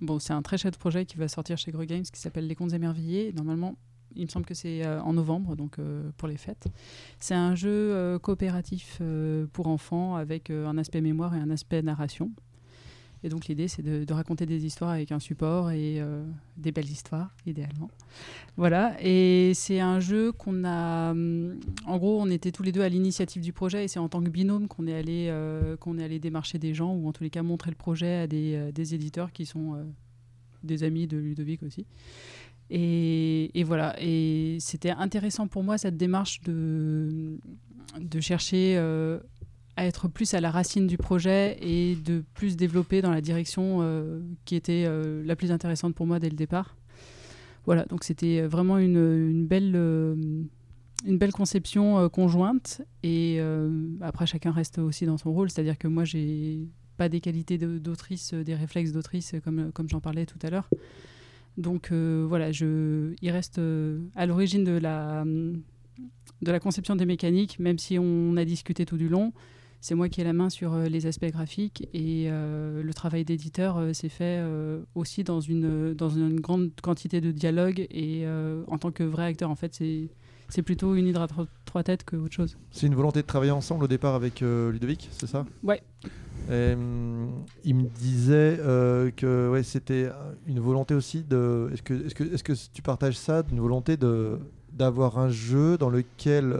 bon, 0.00 0.18
c'est 0.18 0.32
un 0.32 0.42
très 0.42 0.58
chouette 0.58 0.76
projet 0.78 1.04
qui 1.06 1.16
va 1.16 1.28
sortir 1.28 1.58
chez 1.58 1.70
Gru 1.72 1.86
Games 1.86 2.02
qui 2.02 2.20
s'appelle 2.20 2.46
Les 2.46 2.54
Contes 2.54 2.72
émerveillés. 2.72 3.32
Normalement, 3.34 3.76
il 4.16 4.24
me 4.24 4.28
semble 4.30 4.44
que 4.46 4.54
c'est 4.54 4.84
euh, 4.84 5.00
en 5.02 5.12
novembre, 5.12 5.54
donc 5.56 5.78
euh, 5.78 6.10
pour 6.16 6.26
les 6.28 6.36
fêtes. 6.36 6.66
C'est 7.18 7.34
un 7.34 7.54
jeu 7.54 7.68
euh, 7.70 8.18
coopératif 8.18 8.98
euh, 9.00 9.46
pour 9.52 9.68
enfants 9.68 10.16
avec 10.16 10.50
euh, 10.50 10.66
un 10.66 10.78
aspect 10.78 11.00
mémoire 11.00 11.34
et 11.34 11.38
un 11.38 11.50
aspect 11.50 11.80
narration. 11.82 12.30
Et 13.22 13.28
donc 13.28 13.46
l'idée, 13.46 13.68
c'est 13.68 13.82
de, 13.82 14.12
raconter 14.12 14.46
des 14.46 14.64
histoires 14.64 14.90
avec 14.90 15.12
un 15.12 15.18
support 15.18 15.70
et 15.70 16.00
euh, 16.00 16.24
des 16.56 16.72
belles 16.72 16.88
histoires, 16.88 17.34
idéalement. 17.46 17.90
Voilà. 18.56 18.96
Et 19.00 19.52
c'est 19.54 19.80
un 19.80 20.00
jeu 20.00 20.32
qu'on 20.32 20.64
a. 20.64 21.10
hum, 21.10 21.60
En 21.86 21.98
gros, 21.98 22.20
on 22.20 22.30
était 22.30 22.50
tous 22.50 22.62
les 22.62 22.72
deux 22.72 22.80
à 22.80 22.88
l'initiative 22.88 23.42
du 23.42 23.52
projet 23.52 23.84
et 23.84 23.88
c'est 23.88 23.98
en 23.98 24.08
tant 24.08 24.22
que 24.22 24.30
binôme 24.30 24.68
qu'on 24.68 24.86
est 24.86 24.94
allé 24.94 25.26
euh, 25.28 25.76
qu'on 25.76 25.98
est 25.98 26.04
allé 26.04 26.18
démarcher 26.18 26.58
des 26.58 26.72
gens 26.72 26.94
ou 26.94 27.08
en 27.08 27.12
tous 27.12 27.22
les 27.22 27.30
cas 27.30 27.42
montrer 27.42 27.70
le 27.70 27.76
projet 27.76 28.14
à 28.14 28.26
des, 28.26 28.54
euh, 28.54 28.72
des 28.72 28.94
éditeurs 28.94 29.32
qui 29.32 29.44
sont 29.44 29.76
des 30.62 30.82
amis 30.82 31.06
de 31.06 31.18
Ludovic 31.18 31.62
aussi. 31.62 31.86
Et, 32.70 33.50
et 33.58 33.64
voilà. 33.64 33.96
Et 34.00 34.56
c'était 34.60 34.90
intéressant 34.90 35.46
pour 35.46 35.62
moi 35.62 35.76
cette 35.76 35.96
démarche 35.96 36.40
de 36.42 37.38
de 37.98 38.20
chercher 38.20 38.76
à 39.80 39.86
être 39.86 40.08
plus 40.08 40.34
à 40.34 40.42
la 40.42 40.50
racine 40.50 40.86
du 40.86 40.98
projet 40.98 41.56
et 41.62 41.96
de 41.96 42.22
plus 42.34 42.54
développer 42.54 43.00
dans 43.00 43.10
la 43.10 43.22
direction 43.22 43.78
euh, 43.80 44.20
qui 44.44 44.54
était 44.54 44.84
euh, 44.86 45.24
la 45.24 45.36
plus 45.36 45.52
intéressante 45.52 45.94
pour 45.94 46.06
moi 46.06 46.18
dès 46.18 46.28
le 46.28 46.36
départ. 46.36 46.76
Voilà, 47.64 47.86
donc 47.86 48.04
c'était 48.04 48.42
vraiment 48.42 48.76
une, 48.76 49.46
belle, 49.46 49.72
euh, 49.74 50.14
une 51.06 51.16
belle 51.16 51.32
conception 51.32 52.10
conjointe 52.10 52.82
et 53.02 53.40
après 54.02 54.26
chacun 54.26 54.50
reste 54.50 54.78
aussi 54.78 55.06
dans 55.06 55.16
son 55.16 55.32
rôle, 55.32 55.50
c'est-à-dire 55.50 55.78
que 55.78 55.88
moi 55.88 56.04
j'ai 56.04 56.58
pas 56.98 57.08
des 57.08 57.20
qualités 57.20 57.56
d'autrice, 57.56 58.34
des 58.34 58.54
réflexes 58.54 58.92
d'autrice 58.92 59.34
comme, 59.42 59.72
comme 59.72 59.88
j'en 59.88 60.00
parlais 60.00 60.26
tout 60.26 60.38
à 60.42 60.50
l'heure. 60.50 60.68
Donc 61.56 61.90
voilà, 61.92 62.50
il 62.50 63.30
reste 63.30 63.60
à 64.14 64.26
l'origine 64.26 64.64
de 64.64 64.72
la, 64.72 65.24
de 65.24 66.52
la 66.52 66.60
conception 66.60 66.96
des 66.96 67.06
mécaniques, 67.06 67.58
même 67.58 67.78
si 67.78 67.98
on 67.98 68.36
a 68.36 68.44
discuté 68.44 68.84
tout 68.84 68.98
du 68.98 69.08
long. 69.08 69.32
C'est 69.82 69.94
moi 69.94 70.08
qui 70.10 70.20
ai 70.20 70.24
la 70.24 70.34
main 70.34 70.50
sur 70.50 70.74
euh, 70.74 70.86
les 70.86 71.06
aspects 71.06 71.30
graphiques 71.32 71.88
et 71.94 72.26
euh, 72.28 72.82
le 72.82 72.94
travail 72.94 73.24
d'éditeur 73.24 73.78
euh, 73.78 73.92
s'est 73.94 74.10
fait 74.10 74.38
euh, 74.40 74.82
aussi 74.94 75.24
dans 75.24 75.40
une, 75.40 75.94
dans 75.94 76.10
une 76.10 76.38
grande 76.38 76.70
quantité 76.82 77.22
de 77.22 77.30
dialogue 77.30 77.86
et 77.90 78.26
en 78.66 78.78
tant 78.78 78.90
que 78.90 79.02
vrai 79.02 79.24
acteur, 79.24 79.50
en 79.50 79.54
fait, 79.56 79.74
c'est 79.74 80.08
c'est 80.52 80.62
plutôt 80.62 80.96
une 80.96 81.06
hydre 81.06 81.20
à 81.22 81.28
tro- 81.28 81.46
trois 81.64 81.84
têtes 81.84 82.02
que 82.02 82.16
autre 82.16 82.34
chose. 82.34 82.58
C'est 82.72 82.88
une 82.88 82.96
volonté 82.96 83.22
de 83.22 83.26
travailler 83.26 83.52
ensemble 83.52 83.84
au 83.84 83.86
départ 83.88 84.16
avec 84.16 84.40
Ludovic, 84.40 85.08
c'est 85.12 85.28
ça? 85.28 85.46
Ouais. 85.62 85.80
Et, 86.50 86.72
il 87.64 87.74
me 87.76 87.84
disait 88.00 88.58
que 89.16 89.48
ouais, 89.50 89.62
c'était 89.62 90.08
une 90.48 90.58
volonté 90.58 90.94
aussi 90.94 91.22
de. 91.22 91.70
Est-ce 91.72 91.82
que, 91.82 91.94
est 91.94 92.12
que, 92.12 92.24
est 92.24 92.42
que 92.42 92.52
tu 92.72 92.82
partages 92.82 93.16
ça 93.16 93.44
D'une 93.44 93.60
volonté 93.60 93.96
de 93.96 94.40
d'avoir 94.72 95.18
un 95.18 95.28
jeu 95.30 95.78
dans 95.78 95.88
lequel 95.88 96.52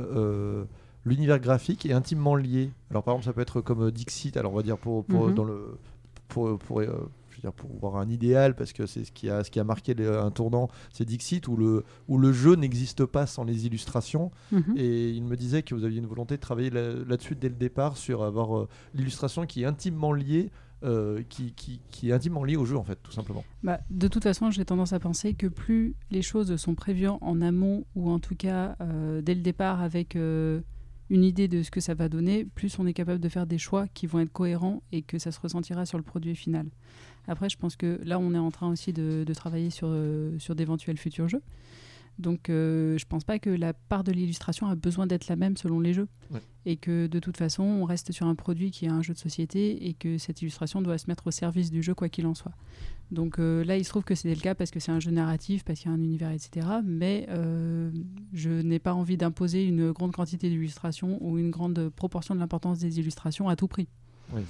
l'univers 1.04 1.38
graphique 1.40 1.86
est 1.86 1.92
intimement 1.92 2.34
lié. 2.36 2.70
Alors 2.90 3.02
par 3.02 3.14
exemple, 3.14 3.26
ça 3.26 3.32
peut 3.32 3.40
être 3.40 3.60
comme 3.60 3.82
euh, 3.84 3.90
Dixit. 3.90 4.36
Alors 4.36 4.52
on 4.52 4.56
va 4.56 4.62
dire 4.62 4.78
pour, 4.78 5.04
pour 5.04 5.30
dans 5.30 5.44
le 5.44 5.78
pour, 6.28 6.58
pour, 6.58 6.80
euh, 6.80 7.10
je 7.30 7.36
veux 7.36 7.40
dire, 7.42 7.52
pour 7.52 7.70
voir 7.80 7.96
un 7.96 8.08
idéal 8.08 8.54
parce 8.54 8.72
que 8.72 8.86
c'est 8.86 9.04
ce 9.04 9.10
qui 9.10 9.28
a 9.28 9.42
ce 9.42 9.50
qui 9.50 9.58
a 9.58 9.64
marqué 9.64 9.94
un 10.06 10.30
tournant, 10.30 10.68
c'est 10.92 11.04
Dixit 11.04 11.48
où 11.48 11.56
le 11.56 11.84
où 12.06 12.18
le 12.18 12.32
jeu 12.32 12.54
n'existe 12.54 13.04
pas 13.04 13.26
sans 13.26 13.44
les 13.44 13.66
illustrations. 13.66 14.30
Mhm. 14.52 14.74
Et 14.76 15.10
il 15.10 15.24
me 15.24 15.36
disait 15.36 15.62
que 15.62 15.74
vous 15.74 15.84
aviez 15.84 15.98
une 15.98 16.06
volonté 16.06 16.36
de 16.36 16.40
travailler 16.40 16.70
là- 16.70 16.94
là-dessus 17.06 17.34
dès 17.34 17.48
le 17.48 17.56
départ, 17.56 17.96
sur 17.96 18.22
avoir 18.22 18.56
euh, 18.56 18.68
l'illustration 18.94 19.44
qui 19.46 19.62
est 19.62 19.66
intimement 19.66 20.12
liée, 20.12 20.50
euh, 20.84 21.22
qui, 21.28 21.52
qui, 21.52 21.80
qui 21.90 22.10
est 22.10 22.12
intimement 22.12 22.44
liée 22.44 22.56
au 22.56 22.64
jeu, 22.64 22.76
en 22.76 22.84
fait, 22.84 22.98
tout 23.02 23.12
simplement. 23.12 23.44
Bah, 23.62 23.80
de 23.90 24.08
toute 24.08 24.22
façon, 24.22 24.50
j'ai 24.50 24.64
tendance 24.64 24.92
à 24.92 25.00
penser 25.00 25.34
que 25.34 25.46
plus 25.46 25.94
les 26.10 26.22
choses 26.22 26.54
sont 26.56 26.74
prévues 26.74 27.08
en 27.08 27.40
amont, 27.42 27.84
ou 27.96 28.10
en 28.10 28.18
tout 28.18 28.34
cas 28.36 28.76
dès 29.22 29.34
le 29.34 29.42
départ 29.42 29.82
avec 29.82 30.16
une 31.10 31.24
idée 31.24 31.48
de 31.48 31.62
ce 31.62 31.70
que 31.70 31.80
ça 31.80 31.94
va 31.94 32.08
donner, 32.08 32.44
plus 32.44 32.78
on 32.78 32.86
est 32.86 32.92
capable 32.92 33.20
de 33.20 33.28
faire 33.28 33.46
des 33.46 33.58
choix 33.58 33.86
qui 33.88 34.06
vont 34.06 34.20
être 34.20 34.32
cohérents 34.32 34.82
et 34.92 35.02
que 35.02 35.18
ça 35.18 35.32
se 35.32 35.40
ressentira 35.40 35.84
sur 35.84 35.98
le 35.98 36.04
produit 36.04 36.36
final. 36.36 36.66
Après, 37.26 37.48
je 37.48 37.56
pense 37.58 37.76
que 37.76 38.00
là, 38.04 38.18
on 38.18 38.32
est 38.32 38.38
en 38.38 38.50
train 38.50 38.70
aussi 38.70 38.92
de, 38.92 39.24
travailler 39.34 39.70
sur, 39.70 39.88
euh, 39.90 40.38
sur 40.38 40.54
d'éventuels 40.54 40.96
futurs 40.96 41.28
jeux. 41.28 41.42
Donc, 42.20 42.50
euh, 42.50 42.98
je 42.98 43.06
pense 43.06 43.24
pas 43.24 43.38
que 43.38 43.50
la 43.50 43.72
part 43.72 44.04
de 44.04 44.12
l'illustration 44.12 44.66
a 44.66 44.74
besoin 44.74 45.06
d'être 45.06 45.28
la 45.28 45.36
même 45.36 45.56
selon 45.56 45.80
les 45.80 45.92
jeux. 45.92 46.08
Ouais. 46.30 46.40
Et 46.66 46.76
que 46.76 47.06
de 47.06 47.18
toute 47.18 47.36
façon, 47.36 47.62
on 47.62 47.84
reste 47.84 48.12
sur 48.12 48.26
un 48.26 48.34
produit 48.34 48.70
qui 48.70 48.84
est 48.84 48.90
un 48.90 49.02
jeu 49.02 49.14
de 49.14 49.18
société 49.18 49.88
et 49.88 49.94
que 49.94 50.18
cette 50.18 50.42
illustration 50.42 50.82
doit 50.82 50.98
se 50.98 51.06
mettre 51.08 51.26
au 51.26 51.30
service 51.30 51.70
du 51.70 51.82
jeu, 51.82 51.94
quoi 51.94 52.08
qu'il 52.08 52.26
en 52.26 52.34
soit. 52.34 52.52
Donc 53.10 53.38
euh, 53.38 53.64
là, 53.64 53.76
il 53.76 53.84
se 53.84 53.90
trouve 53.90 54.04
que 54.04 54.14
c'était 54.14 54.34
le 54.34 54.40
cas 54.40 54.54
parce 54.54 54.70
que 54.70 54.78
c'est 54.78 54.92
un 54.92 55.00
jeu 55.00 55.10
narratif, 55.10 55.64
parce 55.64 55.80
qu'il 55.80 55.90
y 55.90 55.94
a 55.94 55.96
un 55.96 56.00
univers, 56.00 56.30
etc. 56.30 56.66
Mais 56.84 57.26
euh, 57.30 57.90
je 58.32 58.50
n'ai 58.50 58.78
pas 58.78 58.94
envie 58.94 59.16
d'imposer 59.16 59.64
une 59.64 59.90
grande 59.90 60.12
quantité 60.12 60.48
d'illustrations 60.48 61.18
ou 61.20 61.38
une 61.38 61.50
grande 61.50 61.88
proportion 61.88 62.34
de 62.34 62.40
l'importance 62.40 62.78
des 62.78 63.00
illustrations 63.00 63.48
à 63.48 63.56
tout 63.56 63.66
prix. 63.66 63.88
Oui. 64.32 64.42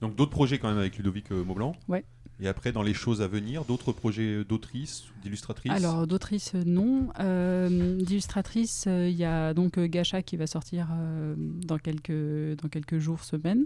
Donc 0.00 0.16
d'autres 0.16 0.30
projets 0.30 0.58
quand 0.58 0.68
même 0.68 0.78
avec 0.78 0.96
Ludovic 0.96 1.32
euh, 1.32 1.44
Maublanc. 1.44 1.74
Ouais. 1.88 2.04
Et 2.40 2.46
après, 2.46 2.70
dans 2.70 2.82
les 2.82 2.94
choses 2.94 3.20
à 3.20 3.26
venir, 3.26 3.64
d'autres 3.64 3.90
projets 3.90 4.44
d'autrices, 4.44 5.06
d'illustratrices? 5.22 5.72
Alors, 5.72 6.06
d'autrice, 6.06 6.52
euh, 6.54 6.62
non. 6.64 7.08
Euh, 7.18 7.96
D'illustratrice, 7.96 8.84
euh, 8.86 9.08
il 9.08 9.16
y 9.16 9.24
a 9.24 9.54
donc 9.54 9.78
Gacha 9.78 10.22
qui 10.22 10.36
va 10.36 10.46
sortir 10.46 10.88
euh, 10.92 11.34
dans, 11.36 11.78
quelques, 11.78 12.12
dans 12.62 12.68
quelques 12.68 12.98
jours, 12.98 13.24
semaines, 13.24 13.64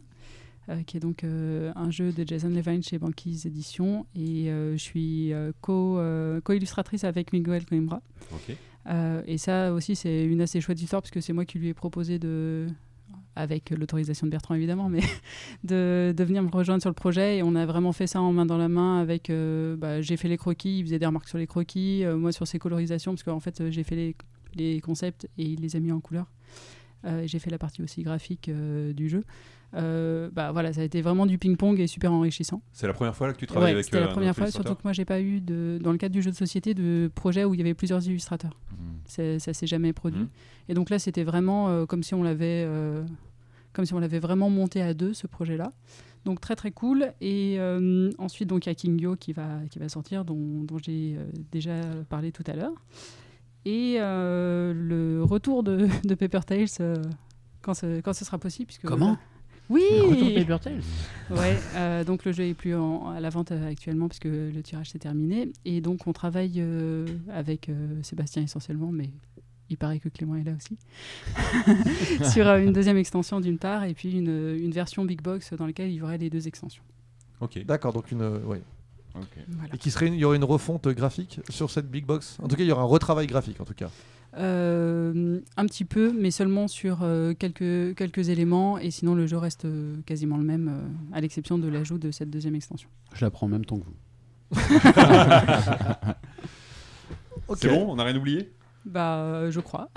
euh, 0.70 0.82
qui 0.84 0.96
est 0.96 1.00
donc 1.00 1.22
euh, 1.22 1.70
un 1.76 1.90
jeu 1.90 2.12
de 2.12 2.26
Jason 2.26 2.48
Levine 2.48 2.82
chez 2.82 2.98
Banquise 2.98 3.44
Éditions. 3.44 4.06
Et 4.14 4.48
euh, 4.50 4.72
je 4.72 4.82
suis 4.82 5.34
euh, 5.34 5.52
co, 5.60 5.98
euh, 5.98 6.40
co-illustratrice 6.40 7.04
avec 7.04 7.34
Miguel 7.34 7.66
Coimbra. 7.66 8.00
Ok. 8.32 8.56
Euh, 8.86 9.22
et 9.26 9.36
ça 9.36 9.74
aussi, 9.74 9.94
c'est 9.96 10.24
une 10.24 10.40
assez 10.40 10.62
chouette 10.62 10.80
histoire 10.80 11.02
parce 11.02 11.10
que 11.12 11.20
c'est 11.20 11.34
moi 11.34 11.44
qui 11.44 11.58
lui 11.58 11.68
ai 11.68 11.74
proposé 11.74 12.18
de, 12.18 12.66
avec 13.36 13.70
l'autorisation 13.70 14.26
de 14.26 14.30
Bertrand 14.30 14.54
évidemment, 14.54 14.88
mais 14.88 15.00
de, 15.64 16.14
venir 16.18 16.42
me 16.42 16.50
rejoindre 16.50 16.82
sur 16.82 16.90
le 16.90 16.94
projet. 16.94 17.38
Et 17.38 17.42
on 17.42 17.54
a 17.54 17.66
vraiment 17.66 17.92
fait 17.92 18.06
ça 18.06 18.20
en 18.20 18.32
main 18.32 18.46
dans 18.46 18.58
la 18.58 18.68
main 18.68 19.00
avec. 19.00 19.30
euh, 19.30 19.76
bah, 19.76 20.00
j'ai 20.00 20.16
fait 20.16 20.28
les 20.28 20.36
croquis, 20.36 20.78
il 20.78 20.84
faisait 20.84 20.98
des 20.98 21.06
remarques 21.06 21.28
sur 21.28 21.38
les 21.38 21.46
croquis, 21.46 22.04
euh, 22.04 22.16
moi 22.16 22.32
sur 22.32 22.46
ses 22.46 22.58
colorisations, 22.58 23.12
parce 23.12 23.22
qu'en 23.22 23.40
fait, 23.40 23.60
euh, 23.60 23.70
j'ai 23.70 23.82
fait 23.82 24.14
les 24.54 24.80
concepts 24.80 25.28
et 25.38 25.44
il 25.44 25.60
les 25.60 25.76
a 25.76 25.80
mis 25.80 25.92
en 25.92 26.00
couleur. 26.00 26.26
Euh, 27.04 27.22
j'ai 27.26 27.38
fait 27.38 27.50
la 27.50 27.58
partie 27.58 27.82
aussi 27.82 28.02
graphique 28.02 28.48
euh, 28.48 28.92
du 28.92 29.08
jeu. 29.08 29.24
Euh, 29.74 30.28
bah 30.32 30.52
voilà, 30.52 30.72
ça 30.72 30.82
a 30.82 30.84
été 30.84 31.00
vraiment 31.00 31.24
du 31.24 31.38
ping-pong 31.38 31.80
et 31.80 31.86
super 31.86 32.12
enrichissant. 32.12 32.60
C'est 32.72 32.86
la 32.86 32.92
première 32.92 33.16
fois 33.16 33.28
là 33.28 33.32
que 33.32 33.38
tu 33.38 33.46
travailles 33.46 33.68
Ouais, 33.68 33.72
avec 33.72 33.84
c'était 33.86 34.00
la 34.00 34.08
première 34.08 34.34
fois, 34.36 34.50
surtout 34.50 34.74
que 34.74 34.82
moi 34.84 34.92
j'ai 34.92 35.06
pas 35.06 35.20
eu 35.20 35.40
de, 35.40 35.78
dans 35.82 35.92
le 35.92 35.98
cadre 35.98 36.12
du 36.12 36.20
jeu 36.20 36.30
de 36.30 36.36
société 36.36 36.74
de 36.74 37.10
projet 37.14 37.44
où 37.44 37.54
il 37.54 37.58
y 37.58 37.62
avait 37.62 37.72
plusieurs 37.74 38.06
illustrateurs. 38.06 38.58
C'est- 39.06 39.38
Ça 39.38 39.52
s'est 39.54 39.66
jamais 39.66 39.92
produit. 39.94 40.20
Mhm. 40.22 40.28
Et 40.68 40.74
donc 40.74 40.90
là 40.90 40.98
c'était 40.98 41.24
vraiment 41.24 41.86
comme 41.86 42.02
si 42.02 42.14
on 42.14 42.22
l'avait 42.22 42.68
comme 43.72 43.86
si 43.86 43.94
on 43.94 43.98
l'avait 43.98 44.18
vraiment 44.18 44.50
monté 44.50 44.82
à 44.82 44.92
deux 44.92 45.14
ce 45.14 45.26
projet-là. 45.26 45.70
Donc 46.26 46.40
très 46.40 46.54
très 46.54 46.70
cool. 46.70 47.12
Et 47.22 47.56
euh, 47.58 48.10
ensuite 48.18 48.48
donc 48.48 48.66
il 48.66 48.68
y 48.68 48.72
a 48.72 48.74
Kingyo 48.74 49.16
qui 49.16 49.32
va 49.32 49.60
qui 49.70 49.78
va 49.78 49.88
sortir 49.88 50.24
dont, 50.26 50.62
dont 50.64 50.78
j'ai 50.78 51.16
euh, 51.16 51.24
déjà 51.50 51.80
parlé 52.10 52.30
tout 52.30 52.44
à 52.46 52.54
l'heure. 52.54 52.74
Et 53.64 53.96
euh, 54.00 54.72
le 54.74 55.22
retour 55.22 55.62
de, 55.62 55.86
de 56.04 56.14
Paper 56.14 56.40
Tales 56.46 56.66
euh, 56.80 56.96
quand, 57.60 57.74
ce, 57.74 58.00
quand 58.00 58.12
ce 58.12 58.24
sera 58.24 58.38
possible 58.38 58.66
puisque 58.66 58.86
Comment? 58.86 59.16
oui 59.70 59.82
Le 59.90 60.10
retour 60.10 60.28
de 60.30 60.34
Paper 60.44 60.58
Tales? 60.60 60.82
Ouais, 61.30 61.56
euh, 61.76 62.04
donc 62.04 62.24
le 62.24 62.32
jeu 62.32 62.44
est 62.44 62.54
plus 62.54 62.74
en- 62.74 63.08
à 63.10 63.20
la 63.20 63.30
vente 63.30 63.52
euh, 63.52 63.70
actuellement 63.70 64.08
puisque 64.08 64.24
le 64.24 64.60
tirage 64.62 64.90
s'est 64.90 64.98
terminé. 64.98 65.50
Et 65.64 65.80
donc 65.80 66.06
on 66.06 66.12
travaille 66.12 66.54
euh, 66.58 67.06
avec 67.32 67.68
euh, 67.68 68.02
Sébastien 68.02 68.42
essentiellement, 68.42 68.90
mais 68.90 69.10
il 69.70 69.78
paraît 69.78 70.00
que 70.00 70.08
Clément 70.10 70.34
est 70.36 70.42
là 70.44 70.52
aussi, 70.54 70.76
sur 72.30 72.46
euh, 72.48 72.58
une 72.60 72.72
deuxième 72.72 72.96
extension 72.98 73.40
d'une 73.40 73.56
part 73.58 73.84
et 73.84 73.94
puis 73.94 74.12
une, 74.12 74.56
une 74.58 74.72
version 74.72 75.04
big 75.04 75.22
box 75.22 75.54
dans 75.54 75.66
laquelle 75.66 75.88
il 75.90 75.94
y 75.94 76.02
aurait 76.02 76.18
les 76.18 76.28
deux 76.28 76.46
extensions. 76.46 76.82
Ok. 77.40 77.64
D'accord, 77.64 77.92
donc 77.92 78.10
une. 78.12 78.20
euh, 78.22 78.38
Voilà. 79.14 79.74
Et 79.74 79.78
qui 79.78 79.90
serait 79.90 80.06
une- 80.06 80.14
il 80.14 80.20
y 80.20 80.24
aurait 80.24 80.36
une 80.36 80.44
refonte 80.44 80.88
graphique 80.88 81.40
sur 81.50 81.70
cette 81.70 81.90
big 81.90 82.06
box? 82.06 82.38
En 82.42 82.48
tout 82.48 82.56
cas, 82.56 82.62
il 82.62 82.68
y 82.68 82.72
aura 82.72 82.82
un 82.82 82.86
retravail 82.86 83.26
graphique, 83.26 83.60
en 83.60 83.64
tout 83.64 83.74
cas. 83.74 83.90
Euh, 84.38 85.40
un 85.58 85.66
petit 85.66 85.84
peu, 85.84 86.10
mais 86.18 86.30
seulement 86.30 86.66
sur 86.66 87.00
euh, 87.02 87.34
quelques, 87.34 87.94
quelques 87.96 88.30
éléments, 88.30 88.78
et 88.78 88.90
sinon 88.90 89.14
le 89.14 89.26
jeu 89.26 89.36
reste 89.36 89.66
euh, 89.66 89.96
quasiment 90.06 90.38
le 90.38 90.44
même, 90.44 90.68
euh, 90.68 91.14
à 91.16 91.20
l'exception 91.20 91.58
de 91.58 91.68
l'ajout 91.68 91.98
de 91.98 92.10
cette 92.10 92.30
deuxième 92.30 92.54
extension. 92.54 92.88
Je 93.14 93.22
la 93.24 93.30
prends 93.30 93.46
en 93.46 93.50
même 93.50 93.66
temps 93.66 93.78
que 93.78 93.84
vous. 93.84 93.94
C'est 97.56 97.68
bon 97.68 97.90
On 97.90 97.96
n'a 97.96 98.04
rien 98.04 98.16
oublié? 98.16 98.50
Bah, 98.86 99.16
euh, 99.18 99.50
je 99.50 99.60
crois. 99.60 99.88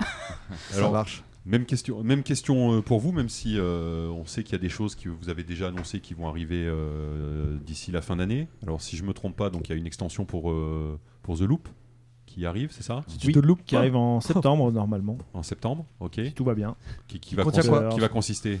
Ça 0.70 0.78
Alors, 0.78 0.92
marche. 0.92 1.22
Même 1.46 1.64
question, 1.64 2.02
même 2.02 2.22
question 2.24 2.72
euh, 2.78 2.82
pour 2.82 2.98
vous, 2.98 3.12
même 3.12 3.28
si 3.28 3.54
euh, 3.56 4.08
on 4.08 4.24
sait 4.26 4.42
qu'il 4.42 4.52
y 4.52 4.56
a 4.56 4.60
des 4.60 4.68
choses 4.68 4.96
que 4.96 5.08
vous 5.08 5.28
avez 5.28 5.44
déjà 5.44 5.68
annoncées 5.68 6.00
qui 6.00 6.12
vont 6.12 6.26
arriver 6.28 6.64
euh, 6.66 7.56
d'ici 7.64 7.92
la 7.92 8.02
fin 8.02 8.16
d'année. 8.16 8.48
Alors 8.64 8.82
si 8.82 8.96
je 8.96 9.04
me 9.04 9.12
trompe 9.12 9.36
pas, 9.36 9.48
donc 9.48 9.68
il 9.68 9.72
y 9.72 9.74
a 9.74 9.78
une 9.78 9.86
extension 9.86 10.24
pour, 10.24 10.50
euh, 10.50 10.98
pour 11.22 11.38
The 11.38 11.42
Loop 11.42 11.68
qui 12.26 12.44
arrive, 12.46 12.70
c'est 12.72 12.82
ça? 12.82 13.04
Oui, 13.24 13.32
qui 13.64 13.76
arrive 13.76 13.94
en 13.94 14.20
septembre 14.20 14.72
normalement, 14.72 15.16
En 15.34 15.44
septembre, 15.44 15.86
ok. 16.00 16.20
si 16.24 16.32
tout 16.32 16.44
va 16.44 16.54
bien. 16.54 16.74
Qui, 17.06 17.20
qui 17.20 17.36
va, 17.36 17.44
contient 17.44 17.62
cons- 17.62 17.68
quoi 17.68 17.88
qui 17.90 18.00
va 18.00 18.08
consister? 18.08 18.60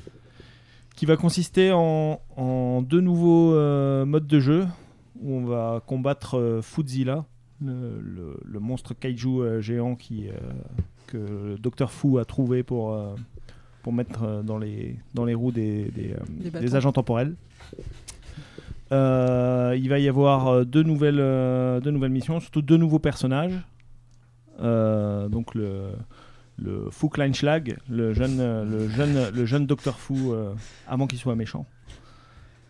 Qui 0.94 1.06
va 1.06 1.16
consister 1.16 1.72
en, 1.72 2.20
en 2.36 2.82
deux 2.82 3.00
nouveaux 3.00 3.50
modes 4.06 4.28
de 4.28 4.38
jeu 4.40 4.66
où 5.20 5.32
on 5.34 5.44
va 5.44 5.82
combattre 5.84 6.60
Foodzilla, 6.62 7.24
le, 7.60 8.00
le- 8.00 8.40
le 8.44 8.60
monstre 8.60 8.94
kaiju 8.94 9.60
géant 9.60 9.96
qui, 9.96 10.28
que 11.06 11.56
Dr 11.60 11.90
Fu 11.90 12.18
a 12.18 12.24
trouvé 12.24 12.62
pour, 12.62 12.92
euh, 12.92 13.14
pour 13.82 13.92
mettre 13.92 14.22
euh, 14.22 14.42
dans, 14.42 14.58
les, 14.58 14.96
dans 15.14 15.24
les 15.24 15.34
roues 15.34 15.52
des, 15.52 15.84
des, 15.90 16.12
euh, 16.12 16.16
Des 16.28 16.44
des 16.44 16.50
bâtons. 16.50 16.74
agents 16.74 16.92
temporels. 16.92 17.34
Euh, 18.92 19.76
il 19.76 19.88
va 19.88 19.98
y 19.98 20.08
avoir 20.08 20.64
deux 20.64 20.82
nouvelles, 20.82 21.18
euh, 21.18 21.80
deux 21.80 21.90
nouvelles 21.90 22.12
missions, 22.12 22.38
surtout 22.40 22.62
deux 22.62 22.76
nouveaux 22.76 22.98
personnages. 23.00 23.58
Euh, 24.60 25.28
donc 25.28 25.54
le, 25.54 25.90
le 26.56 26.88
Fu 26.90 27.08
Kleinschlag, 27.08 27.78
le 27.88 28.14
jeune, 28.14 28.38
le 28.38 28.88
jeune, 28.88 29.30
le 29.34 29.44
jeune 29.44 29.66
Docteur 29.66 29.98
Fu 29.98 30.14
euh, 30.30 30.52
avant 30.86 31.06
qu'il 31.06 31.18
soit 31.18 31.34
méchant. 31.34 31.66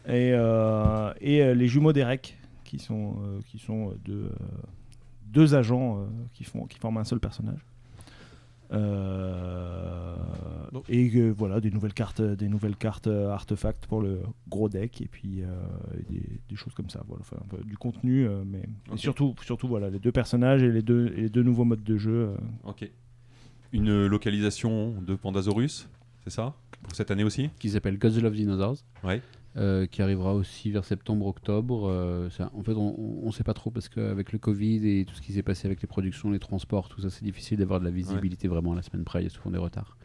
Et, 0.09 0.31
et 1.21 1.55
les 1.55 1.69
jumeaux 1.69 1.93
d'Erek, 1.93 2.39
qui 2.63 2.79
sont, 2.79 3.17
qui 3.49 3.59
sont 3.59 3.93
deux, 4.05 4.31
deux 5.27 5.55
agents 5.57 6.07
qui, 6.33 6.45
font, 6.45 6.67
qui 6.67 6.79
forment 6.79 6.99
un 6.99 7.05
seul 7.05 7.19
personnage. 7.19 7.59
Euh, 8.73 10.17
Et 10.89 11.11
euh, 11.17 11.31
voilà, 11.31 11.61
des 11.61 11.71
nouvelles 11.71 11.95
cartes, 11.95 12.21
des 12.21 12.49
nouvelles 12.49 12.77
cartes 12.77 13.07
euh, 13.07 13.31
artefacts 13.31 13.87
pour 13.87 14.01
le 14.01 14.21
gros 14.49 14.69
deck 14.69 15.01
et 15.01 15.09
puis 15.09 15.43
euh, 15.43 15.47
des, 16.09 16.23
des 16.49 16.57
choses 16.57 16.75
comme 16.75 16.91
ça. 16.91 17.03
Voilà, 17.09 17.23
enfin, 17.23 17.37
un 17.43 17.49
peu 17.57 17.63
du 17.65 17.77
contenu, 17.77 18.27
euh, 18.27 18.43
mais 18.45 18.63
et 18.93 18.97
surtout, 18.97 19.35
surtout 19.43 19.69
voilà, 19.69 19.91
les 19.91 19.99
deux 19.99 20.13
personnages 20.13 20.63
et 20.63 20.71
les 20.71 20.83
deux, 20.83 21.13
et 21.17 21.23
les 21.23 21.29
deux 21.31 21.43
nouveaux 21.43 21.65
modes 21.65 21.83
de 21.85 21.97
jeu. 21.97 22.29
euh, 22.31 22.37
Ok. 22.65 22.91
Une 23.73 24.07
localisation 24.07 24.95
de 25.01 25.15
Pandasaurus, 25.17 25.89
c'est 26.25 26.31
ça? 26.31 26.55
Pour 26.83 26.95
cette 26.95 27.11
année 27.11 27.25
aussi? 27.25 27.51
Qui 27.59 27.71
s'appelle 27.71 27.99
Gods 27.99 28.21
Love 28.21 28.35
Dinosaurs. 28.35 28.77
Ouais. 29.03 29.21
Euh, 29.59 29.87
qui 29.87 30.03
arrivera 30.03 30.35
aussi 30.35 30.71
vers 30.71 30.85
septembre-octobre. 30.85 31.89
Euh, 31.89 32.29
en 32.53 32.63
fait, 32.63 32.75
on 32.75 33.23
ne 33.25 33.33
sait 33.33 33.43
pas 33.43 33.55
trop 33.55 33.71
parce 33.71 33.89
qu'avec 33.89 34.33
le 34.33 34.39
Covid 34.39 34.87
et 34.87 35.07
tout 35.07 35.15
ce 35.15 35.23
qui 35.23 35.33
s'est 35.33 35.43
passé 35.43 35.67
avec 35.67 35.81
les 35.81 35.87
productions, 35.87 36.31
les 36.31 36.39
transports, 36.39 36.91
tout 36.91 37.01
ça, 37.01 37.09
c'est 37.09 37.25
difficile 37.25 37.59
d'avoir 37.59 37.81
de 37.81 37.87
la 37.87 37.91
visibilité 37.91 38.49
vraiment 38.49 38.73
à 38.73 38.77
la 38.77 38.83
semaine 38.83 39.05
près. 39.05 39.21
Il 39.21 39.25
y 39.25 39.27
a 39.29 39.31
souvent 39.31 39.51
des 39.51 39.59
retards. 39.59 39.97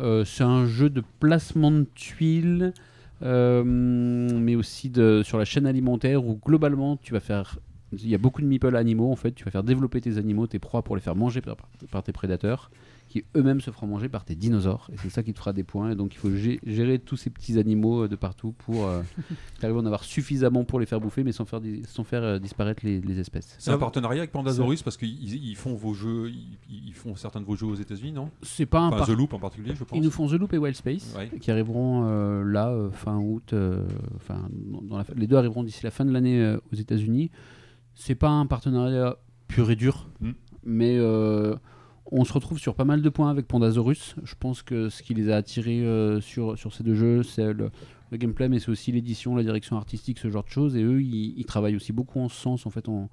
Euh, 0.00 0.24
c'est 0.24 0.44
un 0.44 0.64
jeu 0.64 0.88
de 0.88 1.02
placement 1.20 1.70
de 1.70 1.86
tuiles, 1.94 2.72
mais 3.20 4.54
aussi 4.54 4.88
de, 4.88 5.22
sur 5.22 5.36
la 5.36 5.44
chaîne 5.44 5.66
alimentaire 5.66 6.24
où 6.24 6.40
globalement 6.42 6.96
tu 6.96 7.12
vas 7.12 7.20
faire. 7.20 7.58
Il 7.92 8.08
y 8.08 8.14
a 8.14 8.18
beaucoup 8.18 8.40
de 8.40 8.46
meeple 8.46 8.74
animaux 8.74 9.12
en 9.12 9.16
fait. 9.16 9.32
Tu 9.32 9.44
vas 9.44 9.50
faire 9.50 9.64
développer 9.64 10.00
tes 10.00 10.16
animaux, 10.16 10.46
tes 10.46 10.58
proies 10.58 10.82
pour 10.82 10.96
les 10.96 11.02
faire 11.02 11.16
manger 11.16 11.42
par 11.90 12.02
tes 12.02 12.12
prédateurs, 12.12 12.70
qui 13.08 13.24
eux-mêmes 13.36 13.60
se 13.60 13.70
feront 13.70 13.86
manger 13.86 14.08
par 14.08 14.24
tes 14.24 14.34
dinosaures. 14.34 14.90
Et 14.92 14.96
c'est 14.98 15.10
ça 15.10 15.22
qui 15.22 15.32
te 15.32 15.38
fera 15.38 15.52
des 15.52 15.64
points. 15.64 15.90
Et 15.90 15.94
donc 15.94 16.14
il 16.14 16.18
faut 16.18 16.28
gé- 16.30 16.60
gérer 16.66 16.98
tous 16.98 17.16
ces 17.16 17.30
petits 17.30 17.58
animaux 17.58 18.04
euh, 18.04 18.08
de 18.08 18.16
partout 18.16 18.52
pour 18.58 18.86
euh, 18.86 19.02
arriver 19.62 19.78
à 19.78 19.82
en 19.82 19.86
avoir 19.86 20.04
suffisamment 20.04 20.64
pour 20.64 20.78
les 20.80 20.86
faire 20.86 21.00
bouffer, 21.00 21.24
mais 21.24 21.32
sans 21.32 21.44
faire, 21.46 21.60
di- 21.60 21.82
sans 21.86 22.04
faire 22.04 22.22
euh, 22.22 22.38
disparaître 22.38 22.84
les, 22.84 23.00
les 23.00 23.18
espèces. 23.18 23.56
C'est 23.58 23.70
un 23.70 23.78
partenariat 23.78 24.20
avec 24.20 24.32
Pandasaurus 24.32 24.82
parce 24.82 24.96
qu'ils 24.96 25.34
ils 25.34 25.56
font 25.56 25.74
vos 25.74 25.94
jeux, 25.94 26.30
ils, 26.30 26.58
ils 26.88 26.94
font 26.94 27.16
certains 27.16 27.40
de 27.40 27.46
vos 27.46 27.56
jeux 27.56 27.66
aux 27.66 27.74
États-Unis, 27.74 28.12
non? 28.12 28.30
C'est 28.42 28.66
pas 28.66 28.80
un 28.80 28.88
Enfin, 28.88 28.98
par- 28.98 29.06
The 29.06 29.10
Loop 29.12 29.32
en 29.32 29.38
particulier, 29.38 29.74
je 29.74 29.84
pense. 29.84 29.98
Ils 29.98 30.02
nous 30.04 30.10
font 30.10 30.28
The 30.28 30.32
Loop 30.34 30.52
et 30.52 30.58
Wild 30.58 30.76
Space 30.76 31.14
Ouais. 31.16 31.30
qui 31.40 31.50
arriveront 31.50 32.04
euh, 32.08 32.44
là 32.44 32.68
euh, 32.68 32.90
fin 32.90 33.16
août. 33.16 33.54
Enfin, 34.16 34.48
dans- 34.70 34.82
dans 34.82 34.98
la 34.98 35.04
fin- 35.04 35.14
les 35.16 35.26
deux 35.26 35.36
arriveront 35.36 35.64
d'ici 35.64 35.80
la 35.84 35.90
fin 35.90 36.04
de 36.04 36.10
l'année 36.12 36.40
euh, 36.40 36.58
aux 36.72 36.76
États-Unis. 36.76 37.30
C'est 37.94 38.14
pas 38.14 38.28
un 38.28 38.46
partenariat 38.46 39.16
pur 39.48 39.70
et 39.70 39.76
dur, 39.76 40.08
Mm. 40.20 40.30
mais 40.64 40.96
euh, 40.98 41.56
on 42.10 42.24
se 42.24 42.32
retrouve 42.32 42.58
sur 42.58 42.74
pas 42.74 42.84
mal 42.84 43.02
de 43.02 43.08
points 43.08 43.30
avec 43.30 43.46
Pandasaurus. 43.46 44.16
Je 44.24 44.34
pense 44.38 44.62
que 44.62 44.88
ce 44.88 45.02
qui 45.02 45.14
les 45.14 45.30
a 45.30 45.36
attirés 45.36 45.80
euh, 45.80 46.20
sur, 46.20 46.56
ces 46.72 46.82
deux 46.82 46.94
jeux, 46.94 47.22
c'est 47.22 47.52
le, 47.52 47.70
gameplay, 48.12 48.48
mais 48.48 48.58
c'est 48.58 48.70
aussi 48.70 48.92
l'édition, 48.92 49.36
la 49.36 49.42
direction 49.42 49.76
artistique, 49.76 50.18
ce 50.18 50.30
genre 50.30 50.44
de 50.44 50.48
choses. 50.48 50.76
Et 50.76 50.82
eux, 50.82 51.02
ils, 51.02 51.44
travaillent 51.44 51.76
aussi 51.76 51.92
beaucoup 51.92 52.20
en 52.20 52.28
ce 52.28 52.40
sens. 52.40 52.66
En 52.66 52.70
fait, 52.70 52.88
on, 52.88 53.08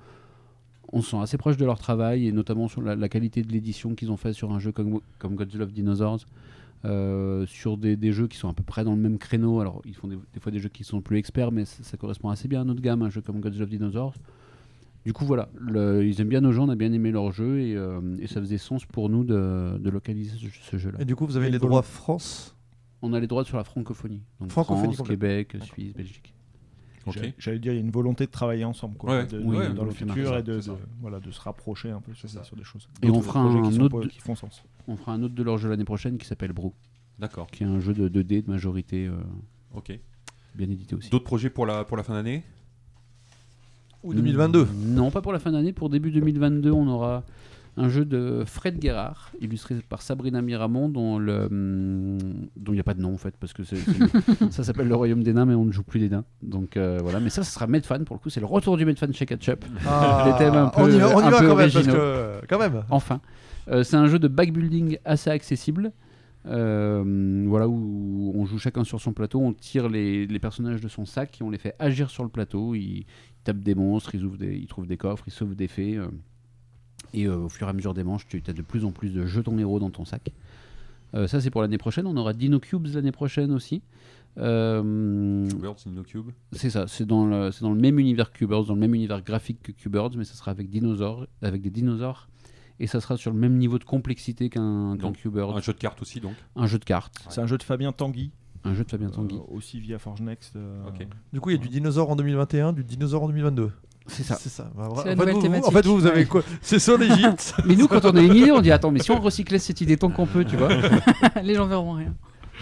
on 0.94 1.02
se 1.02 1.12
sent 1.12 1.18
assez 1.18 1.38
proche 1.38 1.58
de 1.58 1.66
leur 1.66 1.78
travail, 1.78 2.28
et 2.28 2.32
notamment 2.32 2.68
sur 2.68 2.82
la, 2.82 3.10
qualité 3.10 3.42
de 3.42 3.52
l'édition 3.52 3.96
qu'ils 3.96 4.12
ont 4.12 4.18
fait 4.18 4.34
sur 4.34 4.54
un 4.54 4.60
jeu 4.60 4.72
comme, 4.72 5.02
comme 5.20 5.36
Gods 5.36 5.58
Love 5.58 5.74
Dinosaurs. 5.74 6.26
euh, 6.86 7.46
sur 7.48 7.78
des, 7.78 8.12
jeux 8.12 8.28
qui 8.28 8.38
sont 8.38 8.48
à 8.48 8.54
peu 8.54 8.64
près 8.64 8.84
dans 8.84 8.96
le 8.96 9.02
même 9.02 9.18
créneau. 9.18 9.60
Alors, 9.60 9.82
ils 9.86 9.96
font 9.96 10.08
des, 10.08 10.40
fois 10.40 10.52
des 10.52 10.60
jeux 10.60 10.70
qui 10.70 10.86
sont 10.86 11.02
plus 11.02 11.18
experts, 11.18 11.52
mais 11.52 11.66
ça, 11.66 11.84
ça 11.84 11.98
correspond 11.98 12.30
assez 12.30 12.48
bien 12.48 12.62
à 12.62 12.64
notre 12.64 12.82
gamme, 12.82 13.02
un 13.02 13.10
jeu 13.10 13.22
comme 13.22 13.42
Gods 13.42 13.58
Love 13.60 13.70
Dinosaurs. 13.70 14.14
Du 15.06 15.14
coup, 15.14 15.26
voilà, 15.26 15.50
le- 15.60 16.04
ils 16.06 16.20
aiment 16.20 16.30
bien 16.30 16.42
nos 16.42 16.52
jeux, 16.52 16.62
on 16.62 16.70
a 16.70 16.76
bien 16.76 16.92
aimé 16.92 17.12
leur 17.12 17.32
jeu, 17.32 17.60
et, 17.60 17.76
euh, 17.76 18.02
et 18.20 18.26
ça 18.28 18.40
faisait 18.42 18.58
sens 18.58 18.86
pour 18.86 19.08
nous 19.10 19.24
de, 19.24 19.78
de 19.80 19.90
localiser 19.92 20.36
ce, 20.38 20.48
ce 20.72 20.78
jeu-là. 20.78 21.00
Et 21.00 21.06
du 21.06 21.16
coup, 21.16 21.26
vous 21.28 21.38
avez 21.38 21.48
Et 21.48 21.52
les 21.52 21.60
droits 21.60 21.84
France 21.84 22.56
On 23.04 23.14
a 23.14 23.20
les 23.20 23.28
droits 23.28 23.46
sur 23.46 23.58
la 23.58 23.64
francophonie. 23.64 24.24
Donc 24.40 24.50
Francophonie 24.52 24.96
France. 24.96 25.08
Québec, 25.08 25.56
Suisse, 25.62 25.94
Belgique. 25.94 26.34
Ok. 27.06 27.20
J'allais- 27.38 27.60
dire, 27.60 27.74
il 27.74 27.76
y 27.76 27.78
a 27.78 27.82
une 27.82 27.92
volonté 27.92 28.26
de 28.26 28.32
travailler 28.32 28.66
ensemble, 28.66 28.98
quoi, 28.98 29.12
Ouais, 29.12 29.28
de- 29.28 29.38
oui, 29.38 29.44
de- 29.58 29.62
oui, 29.70 29.74
dans 29.76 29.84
le 29.84 29.90
oui, 29.92 29.96
futur 29.96 30.36
et 30.38 30.42
de, 30.42 30.60
c'est 30.60 30.70
ça. 30.70 30.74
de- 30.74 30.80
voilà, 31.02 31.20
de 31.20 31.30
se 31.30 31.40
rapprocher 31.40 31.92
un 31.92 32.02
peu 32.02 32.16
sur, 32.16 32.28
ça. 32.28 32.44
sur 32.44 32.56
des 32.56 32.64
choses. 32.64 32.90
Et 33.04 33.12
on 33.12 33.22
fera 33.22 33.42
un 33.42 33.80
autre 33.80 34.02
de- 34.02 34.08
qui 34.08 34.20
font 34.20 34.34
sens. 34.36 34.64
On 34.88 34.96
fera 34.96 35.14
un 35.14 35.22
autre 35.22 35.36
de 35.36 35.44
leur 35.44 35.60
jeu 35.60 35.70
l'année 35.70 35.86
prochaine 35.86 36.18
qui 36.18 36.26
s'appelle 36.26 36.52
Brew, 36.52 36.72
D'accord. 37.20 37.46
qui 37.46 37.62
est 37.62 37.68
un 37.68 37.80
jeu 37.80 37.94
de 37.94 38.08
2D 38.08 38.42
de 38.42 38.50
majorité, 38.50 39.06
euh, 39.06 39.18
Ok. 39.76 40.00
bien 40.56 40.68
édité 40.68 40.96
aussi. 40.96 41.12
D'autres 41.12 41.26
projets 41.26 41.52
pour 41.52 41.68
la, 41.68 41.84
pour 41.86 41.96
la 41.96 42.02
fin 42.02 42.16
d'année? 42.16 42.44
Ou 44.06 44.14
2022 44.14 44.68
Non, 44.88 45.12
pas 45.12 45.22
pour 45.22 45.34
la 45.34 45.40
fin 45.40 45.52
d'année. 45.52 45.74
Pour 45.74 45.90
début 45.90 46.12
2022, 46.12 46.72
on 46.72 46.88
aura 46.88 47.24
un 47.78 47.90
jeu 47.90 48.06
de 48.06 48.44
Fred 48.46 48.80
Guérard, 48.80 49.32
illustré 49.42 49.76
par 49.90 50.02
Sabrina 50.02 50.42
Miramont, 50.42 50.88
dont 50.88 51.18
le 51.20 51.50
dont 51.50 52.72
il 52.72 52.76
n'y 52.76 52.80
a 52.80 52.84
pas 52.84 52.94
de 52.94 53.02
nom 53.02 53.14
en 53.14 53.18
fait, 53.18 53.36
parce 53.38 53.52
que 53.52 53.64
c'est- 53.66 53.76
c'est- 53.76 53.86
ça 54.52 54.64
s'appelle 54.64 54.88
le 54.88 54.96
Royaume 54.96 55.24
des 55.24 55.34
Nains, 55.34 55.44
mais 55.46 55.56
on 55.56 55.66
ne 55.66 55.74
joue 55.74 55.84
plus 55.84 56.00
des 56.00 56.08
nains. 56.08 56.24
Donc 56.42 56.78
euh, 56.78 57.00
voilà, 57.04 57.20
mais 57.20 57.30
ça, 57.30 57.44
ce 57.44 57.52
sera 57.52 57.68
Medfan 57.68 58.06
pour 58.06 58.16
le 58.16 58.22
coup, 58.22 58.30
c'est 58.30 58.40
le 58.40 58.46
retour 58.46 58.78
du 58.78 58.86
Medfan 58.86 59.12
chez 59.12 59.26
Ketchup. 59.26 59.66
Ah, 59.86 60.24
Des 60.32 60.46
thèmes 60.46 60.54
un 60.56 60.68
peu- 60.70 60.84
on 60.84 60.88
y 60.88 60.98
va, 60.98 61.18
on 61.18 61.20
y 61.20 61.24
un 61.26 61.30
va 61.32 61.40
peu 61.40 61.48
quand 61.50 61.56
même, 61.58 61.66
parce 61.70 61.76
originaux. 61.76 61.96
que 61.98 62.46
quand 62.48 62.60
même. 62.60 62.84
Enfin, 62.90 63.20
Euh, 63.68 63.84
c'est 63.84 63.98
un 63.98 64.06
jeu 64.08 64.20
de 64.20 64.28
backbuilding 64.30 65.00
assez 65.04 65.30
accessible. 65.32 65.92
euh, 66.48 67.44
voilà 67.48 67.68
où 67.68 68.32
on 68.36 68.46
joue 68.46 68.60
chacun 68.60 68.84
sur 68.84 69.02
son 69.02 69.14
plateau, 69.14 69.40
on 69.42 69.52
tire 69.54 69.90
les, 69.90 70.28
les 70.28 70.40
personnages 70.40 70.80
de 70.82 70.88
son 70.88 71.06
sac 71.06 71.42
et 71.42 71.44
on 71.44 71.50
les 71.50 71.58
fait 71.58 71.76
agir 71.80 72.10
sur 72.10 72.24
le 72.24 72.30
plateau. 72.30 72.76
Ils 72.76 73.06
tapent 73.46 73.64
des 73.64 73.76
monstres, 73.76 74.14
ils, 74.16 74.26
ouvrent 74.26 74.38
des, 74.38 74.56
ils 74.56 74.68
trouvent 74.68 74.88
des 74.88 74.98
coffres, 74.98 75.24
ils 75.28 75.34
sauvent 75.34 75.56
des 75.56 75.68
fées. 75.70 75.96
euh, 75.96 76.08
et 77.14 77.28
euh, 77.28 77.38
au 77.38 77.50
fur 77.50 77.66
et 77.68 77.70
à 77.70 77.74
mesure 77.74 77.94
des 77.94 78.04
manches, 78.04 78.28
tu 78.28 78.42
as 78.46 78.54
de 78.54 78.62
plus 78.62 78.84
en 78.84 78.92
plus 78.92 79.14
de 79.14 79.26
jetons 79.26 79.58
héros 79.58 79.80
dans 79.80 79.90
ton 79.90 80.04
sac. 80.06 80.32
Euh, 81.14 81.28
ça, 81.28 81.40
c'est 81.40 81.50
pour 81.50 81.62
l'année 81.62 81.78
prochaine. 81.78 82.08
On 82.08 82.18
aura 82.18 82.34
Dino 82.34 82.60
Cubes 82.60 82.88
l'année 82.88 83.14
prochaine 83.14 83.52
aussi. 83.52 83.82
Euh, 84.38 85.48
Cube. 86.06 86.32
c'est 86.52 86.70
ça, 86.70 86.88
c'est 86.88 87.06
dans, 87.06 87.26
le, 87.26 87.52
c'est 87.54 87.62
dans 87.62 87.72
le 87.72 87.80
même 87.80 88.00
univers 88.00 88.34
que 88.34 88.40
Q-Birds, 88.40 88.66
dans 88.66 88.74
le 88.74 88.82
même 88.82 88.94
univers 88.94 89.22
graphique 89.22 89.62
que 89.64 89.72
Q-Birds, 89.72 90.12
mais 90.18 90.26
ça 90.26 90.34
sera 90.34 90.52
avec, 90.52 90.70
dinosaures, 90.70 91.26
avec 91.42 91.62
des 91.62 91.70
dinosaures. 91.70 92.28
Et 92.82 92.88
ça 92.88 93.00
sera 93.00 93.16
sur 93.16 93.32
le 93.32 93.40
même 93.40 93.58
niveau 93.58 93.80
de 93.80 93.86
complexité 93.86 94.50
qu'un, 94.50 94.98
qu'un 94.98 95.14
Q-Birds. 95.14 95.56
Un 95.56 95.62
jeu 95.62 95.72
de 95.72 95.78
cartes 95.78 96.02
aussi, 96.02 96.20
donc. 96.20 96.34
Un 96.58 96.68
jeu 96.68 96.80
de 96.80 96.84
cartes, 96.84 97.26
C'est 97.30 97.40
un 97.40 97.48
jeu 97.48 97.58
de 97.58 97.64
Fabien 97.64 97.94
Tanguy, 97.94 98.32
un 98.66 98.74
jeu 98.74 98.84
de 98.84 98.90
Fabien 98.90 99.10
Tanguy. 99.10 99.36
euh, 99.36 99.56
aussi 99.56 99.80
via 99.80 100.00
Forge 100.00 100.22
Next. 100.22 100.56
euh. 100.56 100.84
Du 101.32 101.40
coup, 101.40 101.50
il 101.52 101.58
y 101.58 101.60
a 101.60 101.62
du 101.62 101.70
dinosaure 101.70 102.10
en 102.10 102.16
2021, 102.16 102.74
du 102.74 102.84
dinosaure 102.84 103.24
en 103.24 103.28
2022. 103.28 103.72
c'est 104.08 104.24
ça. 104.24 104.36
C'est 104.36 104.50
ça. 104.50 104.70
Bah, 104.76 104.90
C'est 104.96 105.02
en, 105.02 105.06
la 105.06 105.26
fait, 105.26 105.32
vous, 105.32 105.68
en 105.68 105.72
fait, 105.72 105.86
vous, 105.86 105.96
vous 105.98 106.06
avez 106.08 106.26
quoi 106.26 106.44
C'est 106.62 106.80
sur 106.80 106.98
l'Égypte. 106.98 107.54
Mais 107.66 107.76
nous, 107.76 107.88
quand 107.88 108.04
on 108.06 108.16
a 108.16 108.22
une 108.22 108.36
idée, 108.36 108.52
on 108.52 108.62
dit 108.62 108.72
attends, 108.72 108.92
mais 108.92 109.00
si 109.00 109.12
on 109.12 109.20
recyclait 109.20 109.60
cette 109.60 109.82
idée 109.82 109.98
tant 109.98 110.10
qu'on 110.10 110.26
peut, 110.28 110.46
tu 110.46 110.56
vois. 110.58 110.70
Les 111.44 111.54
gens 111.56 111.66
verront 111.68 111.94
rien. 111.94 112.14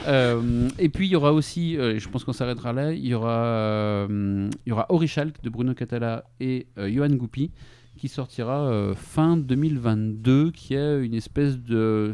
Euh, 0.08 0.70
et 0.80 0.90
puis 0.90 1.06
il 1.08 1.12
y 1.12 1.16
aura 1.16 1.34
aussi, 1.34 1.78
euh, 1.78 2.00
je 2.00 2.10
pense 2.10 2.24
qu'on 2.24 2.34
s'arrêtera 2.34 2.74
là, 2.74 2.92
il 2.94 3.06
y 3.06 3.14
aura, 3.14 3.44
euh, 3.46 4.50
il 4.66 4.70
y 4.70 4.72
aura 4.72 4.88
Orichalk 4.90 5.42
de 5.44 5.50
Bruno 5.52 5.76
Catala 5.76 6.24
et 6.40 6.66
euh, 6.80 6.90
Johan 6.92 7.10
Goupy 7.12 7.52
qui 7.96 8.08
sortira 8.08 8.62
euh, 8.68 8.96
fin 8.96 9.38
2022, 9.38 10.50
qui 10.52 10.74
est 10.74 11.06
une 11.06 11.14
espèce 11.14 11.60
de. 11.60 12.12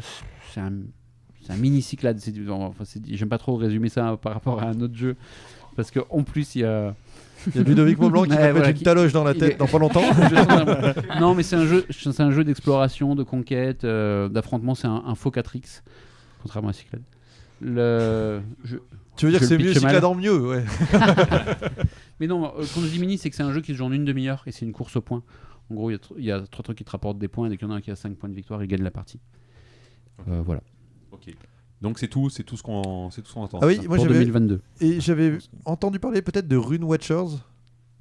C'est 0.52 0.60
un, 0.60 0.72
c'est 1.42 1.52
un 1.52 1.56
mini 1.56 1.82
cyclade. 1.82 2.18
c'est 2.20 2.32
Enfin, 2.50 2.84
J'aime 3.10 3.28
pas 3.28 3.38
trop 3.38 3.56
résumer 3.56 3.88
ça 3.88 4.16
par 4.20 4.34
rapport 4.34 4.62
à 4.62 4.66
un 4.68 4.80
autre 4.80 4.94
jeu. 4.96 5.16
Parce 5.76 5.90
qu'en 5.90 6.22
plus, 6.22 6.54
il 6.56 6.62
y 6.62 6.64
a. 6.64 6.94
Il 7.46 7.56
y 7.56 7.58
a 7.58 7.62
Ludovic 7.62 7.98
Maublanc 7.98 8.24
qui 8.24 8.32
Ouais, 8.32 8.36
va 8.36 8.52
mettre 8.52 8.68
une 8.68 8.74
qui- 8.74 8.84
taloche 8.84 9.12
dans 9.12 9.24
la 9.24 9.32
tête 9.32 9.54
est- 9.54 9.56
dans 9.56 9.66
pas 9.66 9.78
longtemps. 9.78 10.02
non, 11.20 11.34
mais 11.34 11.42
c'est 11.42 11.56
un 11.56 11.64
jeu, 11.64 11.86
c'est 11.90 12.20
un 12.20 12.30
jeu 12.32 12.44
d'exploration, 12.44 13.14
de 13.14 13.22
conquête, 13.22 13.84
euh, 13.84 14.28
d'affrontement. 14.28 14.74
C'est 14.74 14.88
un, 14.88 15.02
un 15.06 15.14
faux 15.14 15.30
4X, 15.30 15.82
contrairement 16.42 16.68
à 16.68 16.72
Cyclade. 16.74 17.00
Le, 17.62 18.42
je- 18.64 18.76
tu 19.16 19.24
veux 19.26 19.32
dire 19.32 19.40
Je 19.40 19.44
que 19.44 19.48
c'est 19.48 19.56
mieux. 19.58 19.72
Cyclade 19.72 20.04
en 20.04 20.14
mieux, 20.14 20.38
ouais. 20.48 20.64
Mais 22.20 22.26
non, 22.26 22.46
euh, 22.58 22.64
quand 22.74 22.80
je 22.82 22.88
dis 22.88 22.98
mini, 22.98 23.16
c'est 23.16 23.30
que 23.30 23.36
c'est 23.36 23.42
un 23.42 23.52
jeu 23.52 23.60
qui 23.62 23.72
se 23.72 23.78
joue 23.78 23.84
en 23.84 23.92
une 23.92 24.04
demi-heure 24.04 24.42
et 24.46 24.52
c'est 24.52 24.66
une 24.66 24.72
course 24.72 24.96
au 24.96 25.00
point. 25.00 25.22
En 25.70 25.74
gros, 25.74 25.90
il 25.90 25.94
y 25.94 25.96
a 25.96 25.98
tr- 25.98 26.14
il 26.18 26.24
y, 26.24 26.32
a 26.32 26.40
trois 26.46 26.62
trucs 26.62 26.76
qui 26.78 26.84
te 26.84 26.90
rapportent 26.90 27.18
des 27.18 27.28
points 27.28 27.46
et 27.46 27.48
dès 27.50 27.56
qu'il 27.56 27.66
y 27.66 27.70
en 27.70 27.74
a 27.74 27.76
un 27.76 27.80
qui 27.80 27.90
a 27.90 27.96
5 27.96 28.16
points 28.16 28.28
de 28.28 28.34
victoire, 28.34 28.62
il 28.62 28.66
gagne 28.66 28.82
la 28.82 28.90
partie. 28.90 29.20
Euh, 30.28 30.42
voilà. 30.44 30.60
Ok. 31.12 31.34
Donc 31.80 31.98
c'est 31.98 32.08
tout, 32.08 32.28
c'est 32.28 32.42
tout 32.42 32.56
ce 32.56 32.62
qu'on, 32.62 33.10
c'est 33.10 33.22
tout 33.22 33.28
ce 33.28 33.34
qu'on 33.34 33.44
attend. 33.46 33.58
Ah 33.62 33.66
oui, 33.66 33.78
moi 33.86 33.96
Pour 33.96 34.04
j'avais 34.06 34.18
2022. 34.20 34.60
et 34.82 35.00
j'avais 35.00 35.38
entendu 35.64 35.98
parler 35.98 36.20
peut-être 36.22 36.46
de 36.48 36.56
Rune 36.56 36.84
Watchers. 36.84 37.38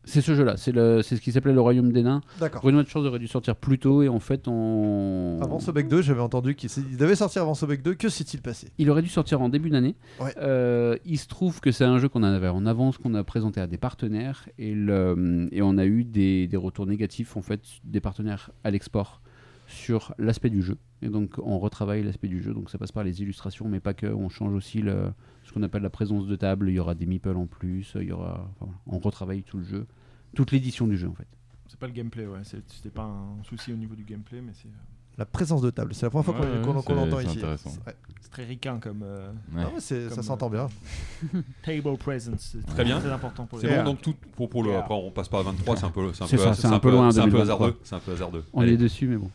C'est 0.06 0.22
ce 0.22 0.34
jeu-là, 0.34 0.58
c'est 0.58 0.72
le- 0.72 1.02
c'est 1.04 1.18
ce 1.18 1.22
qui 1.22 1.32
s'appelait 1.32 1.54
le 1.54 1.62
Royaume 1.62 1.92
des 1.92 2.02
Nains. 2.02 2.22
D'accord. 2.40 2.64
Rune 2.64 2.78
Watchers 2.78 3.00
aurait 3.00 3.20
dû 3.20 3.28
sortir 3.28 3.56
plus 3.56 3.78
tôt 3.78 4.02
et 4.02 4.10
en 4.10 4.20
fait, 4.20 4.48
on. 4.48 5.38
Avant 5.42 5.60
Sobek 5.60 5.88
2, 5.88 6.02
j'avais 6.02 6.22
entendu 6.22 6.56
qu'il 6.56 6.70
il 6.90 6.98
devait 6.98 7.16
sortir 7.16 7.44
avant 7.44 7.54
Sobek 7.54 7.84
2. 7.84 7.94
Que 7.94 8.10
s'est-il 8.10 8.42
passé? 8.42 8.70
Il 8.80 8.90
aurait 8.90 9.02
dû 9.04 9.10
sortir 9.10 9.40
en 9.42 9.50
début 9.50 9.70
d'année. 9.70 9.96
Ouais. 10.20 10.34
Euh, 10.38 10.98
il 11.06 11.18
se 11.20 11.28
trouve 11.28 11.60
que 11.60 11.72
c'est 11.72 11.84
un 11.84 12.00
jeu 12.00 12.10
qu'on 12.10 12.24
avait 12.24 12.48
en 12.48 12.66
avance, 12.66 12.98
qu'on 12.98 13.14
a 13.14 13.24
présenté 13.24 13.62
à 13.62 13.68
des 13.68 13.78
partenaires, 13.78 14.48
et, 14.58 14.74
le- 14.74 15.48
et 15.52 15.62
on 15.62 15.78
a 15.78 15.86
eu 15.86 16.04
des, 16.06 16.48
des 16.48 16.58
retours 16.58 16.88
négatifs 16.88 17.38
en 17.38 17.42
fait 17.42 17.62
des 17.84 18.00
partenaires 18.02 18.50
à 18.64 18.72
l'export 18.72 19.22
sur 19.70 20.14
l'aspect 20.18 20.50
du 20.50 20.62
jeu. 20.62 20.78
Et 21.02 21.10
donc 21.10 21.36
on 21.44 21.60
retravaille 21.60 22.04
l'aspect 22.04 22.28
du 22.28 22.42
jeu. 22.42 22.54
Donc 22.54 22.70
ça 22.70 22.78
passe 22.78 22.92
par 22.92 23.04
les 23.04 23.22
illustrations, 23.22 23.68
mais 23.70 23.80
pas 23.80 23.94
que. 23.94 24.08
On 24.08 24.28
change 24.30 24.54
aussi 24.54 24.82
le, 24.82 25.12
ce 25.44 25.54
qu'on 25.54 25.64
appelle 25.64 25.84
la 25.84 25.90
présence 25.90 26.28
de 26.28 26.36
table. 26.36 26.70
Il 26.70 26.74
y 26.74 26.80
aura 26.80 26.96
des 26.96 27.06
meeples 27.06 27.30
en 27.38 27.46
plus. 27.46 27.94
Il 27.96 28.08
y 28.08 28.12
aura, 28.12 28.50
enfin, 28.60 28.72
voilà. 28.72 28.74
on 28.88 29.00
retravaille 29.00 29.44
tout 29.44 29.58
le 29.60 29.64
jeu, 29.64 29.86
toute 30.36 30.52
l'édition 30.52 30.88
du 30.88 30.98
jeu 30.98 31.08
en 31.08 31.14
fait. 31.14 31.28
C'est 31.68 31.80
pas 31.80 31.86
le 31.88 31.94
gameplay, 31.94 32.26
ouais. 32.26 32.40
c'est- 32.44 32.64
C'était 32.68 32.90
pas 32.90 33.04
un 33.04 33.44
souci 33.44 33.72
au 33.72 33.76
niveau 33.78 33.94
du 33.96 34.04
gameplay, 34.04 34.42
mais 34.42 34.54
c'est 34.56 34.68
euh, 34.70 35.20
La 35.20 35.26
présence 35.26 35.62
de 35.62 35.70
table. 35.70 35.94
C'est 35.94 36.06
la 36.08 36.10
première 36.10 36.26
fois 36.26 36.34
qu'on 36.34 36.42
Ouais, 36.42 36.62
qu'on- 36.64 36.68
ouais, 36.70 36.74
qu'on 36.74 36.82
c'est- 36.82 36.96
l'entend 36.96 37.18
c'est 37.20 37.26
ici. 37.26 37.44
Ouais. 37.86 37.94
c'est 38.22 38.32
très 38.32 38.46
ricain 38.46 38.80
comme 38.80 39.02
euh, 39.04 39.32
Ouais. 39.56 39.64
Ah 39.66 39.70
c'est- 39.78 40.10
ça 40.10 40.16
Comme, 40.16 40.24
s'entend 40.24 40.50
bien. 40.50 40.68
table 41.64 41.98
presence. 41.98 42.40
C'est 42.54 42.66
Très 42.66 42.84
bien. 42.84 43.00
Très 43.00 43.12
important 43.12 43.46
pour 43.46 43.60
les 43.60 43.68
C'est 43.68 43.78
bon, 43.78 43.84
donc 43.84 44.02
tout 44.02 44.16
pour, 44.36 44.50
pour 44.50 44.64
le. 44.64 44.76
Après, 44.76 44.96
on 44.96 45.12
passe 45.12 45.30
pas 45.30 45.40
à 45.40 45.44
23, 45.44 45.78
c'est 45.78 45.86
un 45.86 45.92
peu, 45.92 46.12
c'est 46.14 46.24
un 46.24 46.28
C'est 46.28 46.38
peu, 46.38 46.44
ça, 46.44 46.54
c'est 46.56 46.68
un 46.68 46.80
peu 46.80 46.90
loin, 46.92 47.12
c'est 47.12 47.20
un 47.20 47.26
peu 47.26 47.32
2023. 47.32 47.68
hasardeux, 47.68 47.80
c'est 47.84 47.96
un 47.96 48.00
peu 48.00 48.12
hasardeux. 48.14 48.44
On 48.54 48.62
Allez. 48.62 48.74
est 48.74 48.78
dessus, 48.78 49.08
mais 49.08 49.18
bon. 49.18 49.30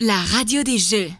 La 0.00 0.14
radio 0.14 0.62
des 0.62 0.78
jeux. 0.78 1.10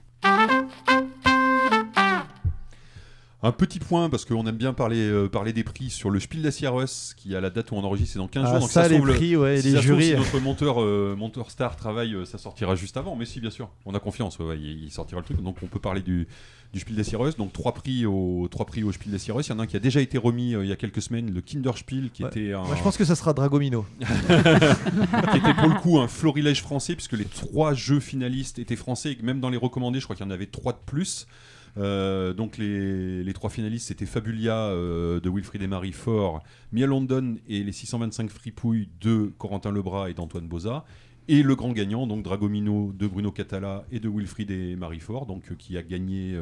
Un 3.40 3.52
petit 3.52 3.78
point, 3.78 4.10
parce 4.10 4.24
qu'on 4.24 4.44
aime 4.48 4.56
bien 4.56 4.72
parler, 4.72 4.98
euh, 4.98 5.28
parler 5.28 5.52
des 5.52 5.62
prix 5.62 5.90
sur 5.90 6.10
le 6.10 6.18
Spiel 6.18 6.42
des 6.42 6.50
Jahres, 6.50 7.14
qui 7.16 7.36
a 7.36 7.40
la 7.40 7.50
date 7.50 7.70
où 7.70 7.76
on 7.76 7.84
enregistre, 7.84 8.14
c'est 8.14 8.18
dans 8.18 8.26
15 8.26 8.44
Ah, 8.44 8.50
jours. 8.50 8.60
Donc 8.62 8.70
ça, 8.70 8.88
les 8.88 8.98
le- 8.98 9.14
prix, 9.14 9.36
ouais, 9.36 9.60
si 9.60 9.68
les 9.68 9.74
ça 9.76 9.82
se 9.82 9.86
trouve, 9.86 10.00
jurys. 10.00 10.10
si 10.10 10.16
notre 10.16 10.40
monteur, 10.40 10.82
euh, 10.82 11.14
monteur 11.16 11.48
star 11.52 11.76
travaille, 11.76 12.14
euh, 12.16 12.24
ça 12.24 12.36
sortira 12.36 12.74
juste 12.74 12.96
avant. 12.96 13.14
Mais 13.14 13.26
si, 13.26 13.40
bien 13.40 13.50
sûr, 13.50 13.70
on 13.86 13.94
a 13.94 14.00
confiance, 14.00 14.40
ouais, 14.40 14.44
ouais, 14.46 14.58
il, 14.58 14.90
sortira 14.90 15.20
le 15.20 15.24
truc. 15.24 15.40
Donc 15.40 15.58
on 15.62 15.66
peut 15.66 15.78
parler 15.78 16.00
du, 16.02 16.26
du 16.72 16.80
Spiel 16.80 16.96
des 16.96 17.04
Jahres. 17.04 17.34
Donc 17.38 17.52
trois 17.52 17.72
prix, 17.74 18.06
au, 18.06 18.48
trois 18.50 18.66
prix 18.66 18.82
au 18.82 18.90
Spiel 18.90 19.12
des 19.12 19.18
Jahres. 19.20 19.40
Il 19.42 19.50
y 19.50 19.52
en 19.52 19.60
a 19.60 19.62
un 19.62 19.66
qui 19.66 19.76
a 19.76 19.80
déjà 19.80 20.00
été 20.00 20.18
remis 20.18 20.54
il 20.54 20.66
y 20.66 20.72
a 20.72 20.76
quelques 20.76 21.00
semaines, 21.00 21.32
le 21.32 21.40
Kinderspiel, 21.40 22.10
qui 22.10 22.24
était 22.24 22.54
un, 22.54 22.64
Moi, 22.64 22.74
je 22.76 22.82
pense 22.82 22.96
que 22.96 23.04
ça 23.04 23.14
sera 23.14 23.34
Dragomino. 23.34 23.86
qui 24.00 25.38
était 25.38 25.54
pour 25.54 25.68
le 25.68 25.80
coup 25.80 26.00
un 26.00 26.08
florilège 26.08 26.60
français, 26.62 26.96
puisque 26.96 27.12
les 27.12 27.24
trois 27.24 27.72
jeux 27.72 28.00
finalistes 28.00 28.58
étaient 28.58 28.74
français, 28.74 29.12
et 29.12 29.16
que 29.16 29.24
même 29.24 29.38
dans 29.38 29.50
les 29.50 29.58
recommandés, 29.58 30.00
je 30.00 30.04
crois 30.06 30.16
qu'il 30.16 30.26
y 30.26 30.28
en 30.28 30.32
avait 30.32 30.46
trois 30.46 30.72
de 30.72 30.80
plus. 30.84 31.28
Euh, 31.76 32.32
donc 32.32 32.56
les, 32.58 33.22
les 33.22 33.32
trois 33.32 33.50
finalistes, 33.50 33.88
c'était 33.88 34.06
Fabulia 34.06 34.54
euh, 34.56 35.20
de 35.20 35.30
Wilfried 35.30 35.62
et 35.62 35.66
Marie 35.66 35.92
Fort, 35.92 36.42
Mia 36.72 36.86
London 36.86 37.36
et 37.48 37.62
les 37.62 37.72
625 37.72 38.30
fripouilles 38.30 38.88
de 39.00 39.30
Corentin 39.38 39.70
Lebras 39.70 40.08
et 40.10 40.14
d'Antoine 40.14 40.48
Boza. 40.48 40.84
Et 41.28 41.42
le 41.42 41.54
grand 41.56 41.72
gagnant, 41.72 42.06
donc 42.06 42.22
Dragomino 42.22 42.92
de 42.98 43.06
Bruno 43.06 43.30
Catala 43.30 43.84
et 43.92 44.00
de 44.00 44.08
Wilfried 44.08 44.50
et 44.50 44.76
Marie 44.76 45.00
Fort, 45.00 45.26
donc, 45.26 45.42
euh, 45.50 45.54
qui 45.56 45.76
a 45.76 45.82
gagné 45.82 46.34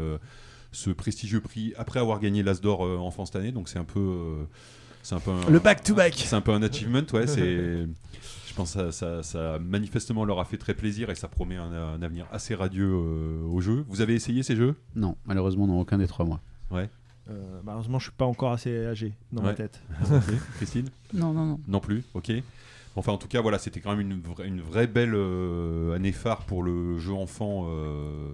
ce 0.72 0.90
prestigieux 0.90 1.40
prix 1.40 1.72
après 1.76 2.00
avoir 2.00 2.20
gagné 2.20 2.42
l'As 2.42 2.60
d'Or 2.60 2.82
en 2.82 3.10
France 3.10 3.30
cette 3.32 3.40
année. 3.42 3.52
Donc 3.52 3.68
c'est 3.68 3.78
un 3.78 3.84
peu... 3.84 4.46
c'est 5.02 5.14
un 5.16 5.20
peu 5.20 5.30
un- 5.32 5.50
Le 5.50 5.58
back-to-back. 5.58 6.14
c'est 6.14 6.36
un 6.36 6.40
peu 6.40 6.52
un 6.52 6.62
achievement, 6.62 7.02
ouais. 7.12 7.26
C'est, 7.26 7.86
pense 8.56 8.74
que 8.74 8.90
ça, 8.90 8.92
ça, 8.92 9.22
ça, 9.22 9.58
manifestement 9.60 10.24
leur 10.24 10.40
a 10.40 10.44
fait 10.44 10.56
très 10.56 10.74
plaisir 10.74 11.10
et 11.10 11.14
ça 11.14 11.28
promet 11.28 11.56
un, 11.56 11.72
un 11.72 12.02
avenir 12.02 12.26
assez 12.32 12.54
radieux 12.54 12.90
euh, 12.90 13.46
au 13.46 13.60
jeu. 13.60 13.84
Vous 13.88 14.00
avez 14.00 14.14
essayé 14.14 14.42
ces 14.42 14.56
jeux? 14.56 14.74
Non, 14.94 15.16
malheureusement, 15.26 15.66
non, 15.66 15.80
aucun 15.80 15.98
des 15.98 16.06
trois 16.06 16.24
mois. 16.24 16.40
Ouais. 16.70 16.88
Euh, 17.28 17.60
malheureusement, 17.64 17.98
je 17.98 18.04
suis 18.04 18.12
pas 18.12 18.24
encore 18.24 18.52
assez 18.52 18.86
âgé 18.86 19.12
dans 19.32 19.42
ma 19.42 19.52
tête. 19.52 19.82
Christine? 20.56 20.88
Non, 21.12 21.32
non, 21.32 21.44
non. 21.44 21.60
Non 21.66 21.80
plus. 21.80 22.04
Ok. 22.14 22.32
Enfin, 22.98 23.12
en 23.12 23.18
tout 23.18 23.28
cas, 23.28 23.42
voilà, 23.42 23.58
c'était 23.58 23.80
quand 23.80 23.94
même 23.94 24.00
une, 24.10 24.20
vraie- 24.22 24.48
une 24.48 24.60
vraie 24.62 24.86
belle 24.86 25.12
euh, 25.14 25.94
année 25.94 26.12
phare 26.12 26.44
pour 26.46 26.62
le 26.62 26.98
jeu 26.98 27.12
enfant 27.12 27.66
euh, 27.68 28.30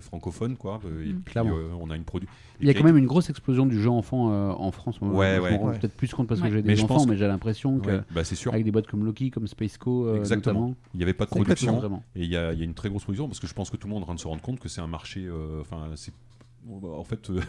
francophone, 0.00 0.56
quoi. 0.56 0.80
Et 1.04 1.12
Mm. 1.12 1.20
puis, 1.24 1.38
euh, 1.38 1.68
on 1.80 1.90
a 1.90 1.96
une 1.96 2.04
produit. 2.04 2.28
Il 2.60 2.66
y 2.66 2.70
a 2.70 2.74
quand 2.74 2.84
même 2.84 2.96
une 2.96 3.06
grosse 3.06 3.28
explosion 3.30 3.66
du 3.66 3.80
jeu 3.80 3.90
enfant 3.90 4.32
euh, 4.32 4.50
en 4.52 4.70
France. 4.72 5.00
Moi, 5.00 5.14
Ouais, 5.14 5.36
je 5.36 5.40
ouais. 5.42 5.58
Ouais. 5.58 5.78
peut-être 5.78 5.94
plus 5.96 6.12
compte 6.14 6.28
parce 6.28 6.40
que 6.40 6.46
Ouais. 6.46 6.50
j'ai 6.50 6.62
Mais 6.62 6.74
des 6.74 6.80
pense 6.80 6.90
enfants, 6.90 7.04
que- 7.04 7.10
mais 7.10 7.16
j'ai 7.16 7.26
l'impression 7.26 7.78
que 7.78 8.00
bah, 8.10 8.24
c'est 8.24 8.34
sûr. 8.36 8.52
avec 8.52 8.64
des 8.64 8.70
boîtes 8.70 8.86
comme 8.86 9.04
Loki, 9.04 9.30
comme 9.30 9.46
Spaceco, 9.46 10.06
euh, 10.06 10.16
Exactement. 10.18 10.60
notamment, 10.60 10.76
Il 10.94 10.98
n'y 10.98 11.02
avait 11.04 11.12
pas 11.14 11.24
de 11.26 11.30
production. 11.30 11.76
vraiment. 11.76 12.02
Et 12.16 12.24
il 12.24 12.30
y, 12.30 12.36
a 12.36 12.52
il 12.52 12.58
y 12.58 12.62
a 12.62 12.64
une 12.64 12.74
très 12.74 12.88
grosse 12.88 13.02
production 13.04 13.28
parce 13.28 13.40
que 13.40 13.46
je 13.46 13.54
pense 13.54 13.70
que 13.70 13.76
tout 13.76 13.86
le 13.86 13.92
monde 13.92 14.00
est 14.00 14.04
en 14.04 14.06
train 14.06 14.14
de 14.14 14.20
se 14.20 14.28
rendre 14.28 14.42
compte 14.42 14.60
que 14.60 14.68
c'est 14.68 14.80
un 14.80 14.86
marché. 14.86 15.24
euh, 15.26 15.60
Enfin, 15.60 15.88
c'est 15.96 16.12
en 16.82 17.04
fait 17.04 17.30
euh, 17.30 17.40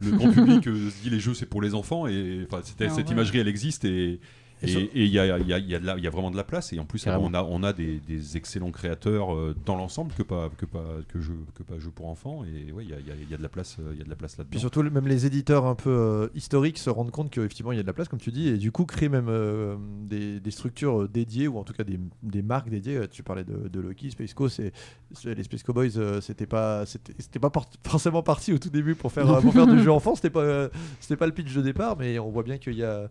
le 0.00 0.12
grand 0.12 0.30
public 0.32 0.66
euh, 0.68 0.90
se 0.90 1.02
dit 1.02 1.10
les 1.10 1.18
jeux 1.20 1.34
c'est 1.34 1.46
pour 1.46 1.60
les 1.62 1.74
enfants 1.74 2.06
et 2.06 2.46
cette 2.62 2.80
ouais. 2.80 3.02
imagerie 3.12 3.38
elle 3.38 3.48
existe 3.48 3.84
et 3.84 4.20
Et 4.62 5.04
il 5.04 5.10
y 5.10 5.18
a, 5.18 5.38
il 5.38 5.46
y 5.46 5.52
a- 5.52 5.58
il 5.58 5.68
y 5.70 5.74
a 5.74 5.78
de 5.80 5.86
la- 5.86 5.96
il 5.98 6.04
y 6.04 6.06
a 6.06 6.10
vraiment 6.10 6.30
de 6.30 6.36
la 6.36 6.44
place. 6.44 6.72
Et 6.72 6.78
en 6.78 6.84
plus 6.84 7.02
Carrément. 7.04 7.26
on 7.26 7.34
a 7.34 7.42
on 7.42 7.62
a 7.62 7.72
des, 7.72 7.98
des 8.00 8.36
excellents 8.36 8.70
créateurs 8.70 9.34
euh, 9.34 9.54
dans 9.66 9.76
l'ensemble 9.76 10.12
que 10.14 10.22
pas 10.22 10.50
que 10.56 10.66
pas 10.66 10.84
que 11.08 11.20
jeux 11.20 11.38
que 11.54 11.62
pas 11.62 11.78
jeux 11.78 11.90
pour 11.90 12.08
enfants 12.08 12.44
et 12.44 12.70
ouais 12.72 12.84
il 12.84 12.90
y 12.90 13.34
a, 13.34 13.36
de 13.36 13.42
la 13.42 13.48
place 13.48 13.76
euh, 13.80 13.90
il 13.92 13.98
y 13.98 14.00
a 14.00 14.04
de 14.04 14.10
la 14.10 14.16
place 14.16 14.36
là 14.38 14.44
Puis 14.48 14.60
surtout, 14.60 14.82
même 14.82 15.06
les 15.08 15.26
éditeurs 15.26 15.66
un 15.66 15.74
peu 15.74 15.90
euh, 15.90 16.28
historiques 16.34 16.78
se 16.78 16.90
rendent 16.90 17.10
compte 17.10 17.30
qu'effectivement 17.30 17.72
il 17.72 17.76
y 17.76 17.80
a 17.80 17.82
de 17.82 17.86
la 17.86 17.92
place, 17.92 18.08
comme 18.08 18.20
tu 18.20 18.30
dis, 18.30 18.48
et 18.48 18.56
du 18.58 18.70
coup 18.72 18.84
créent 18.84 19.08
même 19.08 19.28
euh, 19.28 19.76
des, 20.04 20.40
des 20.40 20.50
structures 20.50 21.08
dédiées, 21.08 21.48
ou 21.48 21.58
en 21.58 21.64
tout 21.64 21.72
cas 21.72 21.84
des, 21.84 21.98
des 22.22 22.42
marques 22.42 22.68
dédiées. 22.68 23.00
Tu 23.10 23.22
parlais 23.22 23.44
de, 23.44 23.68
de 23.68 23.80
Loki, 23.80 24.10
Spaceco, 24.10 24.48
c'est, 24.48 24.72
c'est- 25.12 25.34
les 25.34 25.42
Space 25.44 25.62
Cowboys, 25.62 25.92
euh, 25.96 26.20
c'était 26.20 26.46
pas, 26.46 26.84
c'était, 26.86 27.38
pas 27.38 27.50
por- 27.50 27.68
forcément 27.86 28.22
parti 28.22 28.52
au 28.52 28.58
tout 28.58 28.70
début 28.70 28.94
pour 28.94 29.10
faire, 29.12 29.40
pour 29.40 29.52
faire 29.52 29.66
du 29.66 29.78
jeu 29.82 29.90
enfant, 29.90 30.14
c'était 30.14 30.30
pas, 30.30 30.68
c'était 31.00 31.16
pas 31.16 31.26
le 31.26 31.32
pitch 31.32 31.52
de 31.54 31.62
départ, 31.62 31.96
mais 31.98 32.18
on 32.18 32.30
voit 32.30 32.42
bien 32.42 32.58
qu'il 32.58 32.74
y 32.74 32.84
a, 32.84 33.08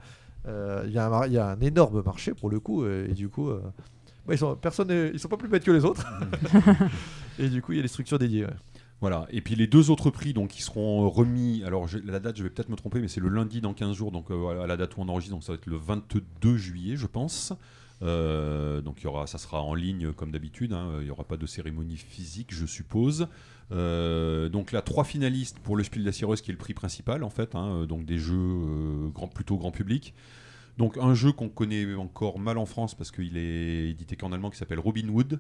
il 0.47 0.91
y 0.91 0.97
a, 0.97 1.05
un, 1.05 1.09
mar- 1.09 1.27
il 1.27 1.33
y 1.33 1.37
a 1.37 1.47
un 1.49 1.59
énorme 1.59 2.01
marché 2.03 2.33
pour 2.33 2.49
le 2.49 2.59
coup, 2.59 2.83
euh, 2.83 3.07
et 3.09 3.13
du 3.13 3.29
coup. 3.29 3.49
euh, 3.49 3.61
ouais, 4.27 4.35
ils 4.35 4.37
sont, 4.37 4.55
personne 4.55 4.89
ils 5.13 5.19
sont 5.19 5.27
pas 5.29 5.37
plus 5.37 5.49
bêtes 5.49 5.63
que 5.63 5.71
les 5.71 5.85
autres. 5.85 6.05
et 7.39 7.49
du 7.49 7.61
coup, 7.61 7.71
il 7.73 7.77
y 7.77 7.79
a 7.79 7.81
des 7.83 7.87
structures 7.87 8.19
dédiées. 8.19 8.45
ouais. 8.45 8.53
Voilà, 8.99 9.25
et 9.31 9.41
puis 9.41 9.55
les 9.55 9.65
deux 9.65 9.89
autres 9.89 10.11
prix 10.11 10.31
donc, 10.31 10.49
qui 10.49 10.61
seront 10.61 11.03
euh, 11.05 11.07
remis, 11.07 11.63
alors 11.65 11.87
je- 11.87 11.97
la 11.97 12.19
date 12.19 12.37
je 12.37 12.43
vais 12.43 12.51
peut-être 12.51 12.69
me 12.69 12.75
tromper, 12.75 12.99
mais 13.01 13.07
c'est 13.07 13.19
le 13.19 13.29
lundi 13.29 13.59
dans 13.59 13.73
15 13.73 13.95
jours, 13.95 14.11
donc 14.11 14.29
euh, 14.29 14.61
à 14.63 14.67
la 14.67 14.77
date 14.77 14.95
où 14.95 15.01
on 15.01 15.09
enregistre, 15.09 15.33
donc 15.35 15.43
ça 15.43 15.53
va 15.53 15.55
être 15.57 15.65
le 15.65 15.75
22 15.77 16.55
juillet 16.57 16.95
je 16.97 17.07
pense. 17.07 17.51
Euh, 18.03 18.81
donc 18.81 19.01
il 19.01 19.03
y 19.03 19.07
aura, 19.07 19.27
ça 19.27 19.38
sera 19.38 19.61
en 19.61 19.75
ligne 19.75 20.11
comme 20.13 20.31
d'habitude, 20.31 20.73
hein, 20.73 20.93
il 20.99 21.05
n'y 21.05 21.11
aura 21.11 21.23
pas 21.23 21.38
de 21.38 21.45
cérémonie 21.45 21.97
physique 21.97 22.53
je 22.53 22.65
suppose. 22.65 23.27
Euh, 23.71 24.49
donc 24.49 24.71
là, 24.71 24.81
trois 24.81 25.03
finalistes 25.03 25.59
pour 25.59 25.75
le 25.75 25.83
Spiel 25.83 26.03
des 26.03 26.11
Jahres 26.11 26.35
qui 26.41 26.51
est 26.51 26.53
le 26.53 26.57
prix 26.57 26.73
principal 26.73 27.23
en 27.23 27.30
fait, 27.30 27.55
hein, 27.55 27.67
euh, 27.81 27.85
donc 27.85 28.05
des 28.05 28.17
jeux 28.17 28.35
euh, 28.35 29.09
grand, 29.09 29.27
plutôt 29.27 29.57
grand 29.57 29.71
public. 29.71 30.13
Donc 30.77 30.97
un 30.97 31.13
jeu 31.13 31.31
qu'on 31.31 31.49
connaît 31.49 31.93
encore 31.95 32.39
mal 32.39 32.57
en 32.57 32.65
France 32.65 32.95
parce 32.95 33.11
qu'il 33.11 33.38
est 33.38 33.89
édité 33.89 34.15
qu'en 34.15 34.31
allemand 34.31 34.49
qui 34.49 34.57
s'appelle 34.57 34.80
Robin 34.80 35.07
Hood. 35.09 35.39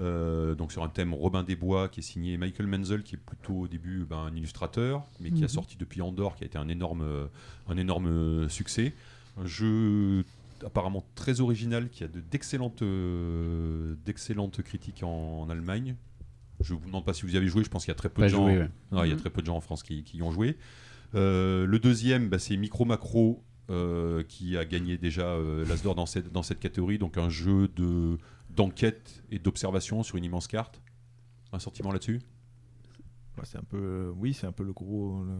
Euh, 0.00 0.54
donc 0.54 0.72
sur 0.72 0.82
un 0.82 0.88
thème 0.88 1.12
Robin 1.12 1.42
des 1.42 1.54
Bois 1.54 1.88
qui 1.90 2.00
est 2.00 2.02
signé 2.02 2.38
Michael 2.38 2.66
Menzel 2.66 3.02
qui 3.02 3.14
est 3.16 3.18
plutôt 3.18 3.52
au 3.60 3.68
début 3.68 4.06
ben, 4.08 4.16
un 4.20 4.34
illustrateur 4.34 5.02
mais 5.20 5.30
qui 5.30 5.40
a 5.40 5.42
Mhm. 5.42 5.48
sorti 5.48 5.76
depuis 5.76 6.00
Andorre 6.00 6.34
qui 6.34 6.44
a 6.44 6.46
été 6.46 6.56
un 6.56 6.68
énorme, 6.68 7.02
euh, 7.02 7.26
un 7.68 7.76
énorme 7.76 8.06
euh, 8.06 8.48
succès. 8.48 8.94
Un 9.36 9.46
jeu 9.46 10.24
apparemment 10.64 11.04
très 11.14 11.40
original 11.40 11.88
qui 11.90 12.04
a 12.04 12.08
de- 12.08 12.20
d'excellentes 12.20 12.82
euh, 12.82 13.94
d'excellentes 14.04 14.62
critiques 14.62 15.02
en, 15.02 15.42
en 15.42 15.50
Allemagne. 15.50 15.96
Je 16.60 16.74
vous 16.74 16.86
demande 16.86 17.04
pas 17.04 17.12
si 17.14 17.22
vous 17.22 17.34
y 17.34 17.36
avez 17.36 17.48
joué, 17.48 17.64
je 17.64 17.68
pense 17.70 17.84
qu'il 17.84 17.90
y 17.90 17.96
a 17.96 17.96
très 17.96 18.08
peu 18.08 18.20
Pas 18.22 18.28
de 18.28 18.32
gens. 18.32 18.44
joué, 18.48 18.58
ouais. 18.58 18.70
Non, 18.92 19.04
il 19.04 19.08
y 19.08 19.10
a 19.10 19.14
Mhm. 19.14 19.20
très 19.20 19.30
peu 19.30 19.40
de 19.40 19.46
gens 19.46 19.56
en 19.56 19.60
France 19.60 19.82
qui, 19.82 20.04
qui 20.04 20.18
y 20.18 20.22
ont 20.22 20.30
joué. 20.30 20.56
Euh, 21.14 21.66
le 21.66 21.78
deuxième, 21.78 22.28
bah, 22.28 22.38
c'est 22.38 22.56
Micro 22.56 22.84
Macro 22.84 23.42
euh, 23.70 24.22
qui 24.24 24.56
a 24.56 24.64
gagné 24.64 24.96
déjà 24.98 25.26
euh, 25.26 25.64
l'As 25.66 25.82
d'or 25.82 25.94
dans 25.94 26.06
cette, 26.06 26.30
dans 26.32 26.42
cette 26.42 26.60
catégorie, 26.60 26.98
donc 26.98 27.16
un 27.18 27.28
jeu 27.28 27.68
de 27.68 28.18
d'enquête 28.50 29.22
et 29.30 29.38
d'observation 29.38 30.02
sur 30.02 30.16
une 30.18 30.24
immense 30.24 30.46
carte. 30.46 30.82
Un 31.52 31.58
sentiment 31.58 31.90
là-dessus? 31.90 32.20
Ouais, 33.38 33.44
c'est 33.44 33.56
un 33.58 33.62
peu, 33.64 33.78
euh, 33.78 34.12
oui, 34.16 34.34
c'est 34.34 34.46
un 34.46 34.52
peu 34.52 34.62
le 34.62 34.72
gros, 34.72 35.24
le, 35.24 35.32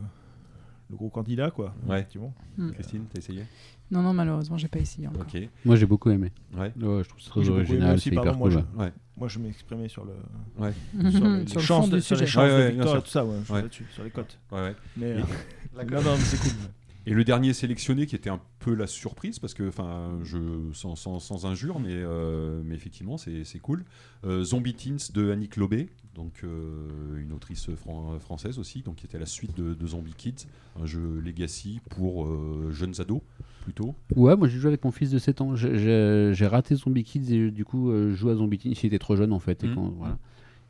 le 0.91 0.97
gros 0.97 1.10
candidat, 1.10 1.51
quoi. 1.51 1.75
Ouais. 1.86 1.97
Effectivement. 1.99 2.34
Mm. 2.57 2.70
Christine, 2.73 3.05
t'as 3.12 3.18
essayé? 3.18 3.44
Non, 3.93 4.03
non, 4.03 4.12
malheureusement, 4.12 4.57
j'ai 4.57 4.69
pas 4.69 4.79
essayé 4.81 5.07
encore. 5.07 5.27
Moi, 5.65 5.77
j'ai 5.77 5.87
beaucoup 5.87 6.11
aimé. 6.11 6.33
Ouais. 6.55 6.73
Ouais, 6.81 7.03
je 7.05 7.09
trouve 7.09 7.21
ça 7.21 7.31
très 7.31 7.49
original, 7.49 7.95
aussi, 7.95 8.09
c'est 8.09 8.15
pardon, 8.15 8.31
hyper 8.31 8.39
moi, 8.39 8.49
cool. 8.51 8.65
je- 8.75 8.79
Ouais. 8.81 8.93
Moi, 9.19 9.29
je 9.29 9.39
m'exprimais 9.39 9.89
sur 9.89 10.05
le, 10.05 10.12
Ouais. 10.59 10.73
sur 11.11 11.29
les, 11.29 11.47
Sur 11.47 11.61
le 11.61 11.65
chances 11.67 11.85
fond 11.85 11.91
de, 11.91 11.97
du 11.97 12.03
sur 12.03 12.17
les 12.17 12.27
chances 12.27 12.43
Ouais, 12.51 12.65
de 12.65 12.71
victoire 12.75 12.97
et 12.97 13.03
tout 13.03 13.09
ça, 13.09 13.25
je 13.49 13.69
suis 13.71 13.85
sur 13.93 14.03
les 14.03 14.11
cotes. 14.11 14.39
Ouais, 14.51 14.61
ouais. 14.62 14.77
Mais 14.97 15.11
Et- 15.11 15.12
euh, 15.15 15.85
non, 15.91 16.03
non, 16.03 16.17
mais 16.17 16.25
c'est 16.25 16.39
cool. 16.39 16.51
Et 17.05 17.15
le 17.15 17.25
dernier 17.25 17.53
sélectionné 17.53 18.07
qui 18.07 18.15
était 18.15 18.31
un 18.31 18.39
peu 18.61 18.75
la 18.75 18.87
surprise, 18.87 19.41
parce 19.41 19.55
que, 19.55 19.67
enfin, 19.69 20.12
je 20.23 20.39
sans, 20.73 20.95
sans, 20.95 21.19
sans 21.19 21.47
injure, 21.47 21.81
mais, 21.81 21.89
euh, 21.91 22.62
mais 22.65 22.77
effectivement, 22.77 23.19
c'est 23.19 23.43
c'est 23.43 23.59
cool. 23.59 23.85
Euh, 24.25 24.45
Zombie 24.45 24.75
Teens 24.75 25.11
de 25.12 25.33
Annick 25.33 25.57
Lobé, 25.57 25.89
donc 26.15 26.43
euh, 26.45 26.87
une 27.21 27.33
autrice 27.33 27.75
fran- 27.75 28.21
française 28.21 28.61
aussi, 28.61 28.83
donc 28.83 28.95
qui 28.97 29.07
était 29.07 29.19
la 29.19 29.27
suite 29.27 29.57
de, 29.57 29.75
de 29.75 29.87
Zombie 29.89 30.15
Kids, 30.17 30.47
un 30.81 30.87
jeu 30.87 31.19
Legacy 31.25 31.81
pour 31.91 32.25
euh, 32.25 32.71
jeunes 32.71 32.95
ados 33.01 33.21
plutôt. 33.62 33.94
Ouais, 34.15 34.36
moi 34.36 34.49
j'ai 34.49 34.58
joué 34.58 34.68
avec 34.68 34.84
mon 34.84 34.91
fils 34.91 35.10
de 35.10 35.18
7 35.18 35.41
ans. 35.41 35.55
J'ai- 35.57 36.47
raté 36.47 36.74
Zombie 36.74 37.05
Kids 37.05 37.32
et 37.34 37.50
du 37.50 37.65
coup, 37.65 37.91
euh, 37.91 38.10
je 38.10 38.15
joue 38.16 38.28
à 38.28 38.34
Zombie 38.34 38.58
Teens. 38.58 38.73
Il 38.82 38.86
était 38.86 38.99
trop 38.99 39.16
jeune 39.16 39.32
en 39.32 39.39
fait. 39.39 39.65
Et, 39.65 39.68
Mhm. 39.68 39.74
quand- 39.74 39.92
voilà. 39.97 40.18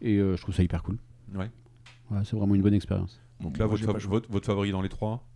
et 0.01 0.19
euh, 0.19 0.37
je 0.37 0.43
trouve 0.43 0.55
ça 0.55 0.63
hyper 0.63 0.83
cool. 0.83 0.99
Ouais. 1.35 1.51
Ouais, 2.11 2.19
c'est 2.25 2.37
vraiment 2.37 2.55
une 2.55 2.63
bonne 2.63 2.75
expérience. 2.75 3.21
Donc 3.41 3.59
là, 3.59 3.67
Moi, 3.67 3.77
votre, 3.77 4.01
fa- 4.01 4.09
votre, 4.09 4.31
votre 4.31 4.47
favori 4.47 4.71
dans 4.71 4.83
les 4.83 4.89
trois? 4.89 5.27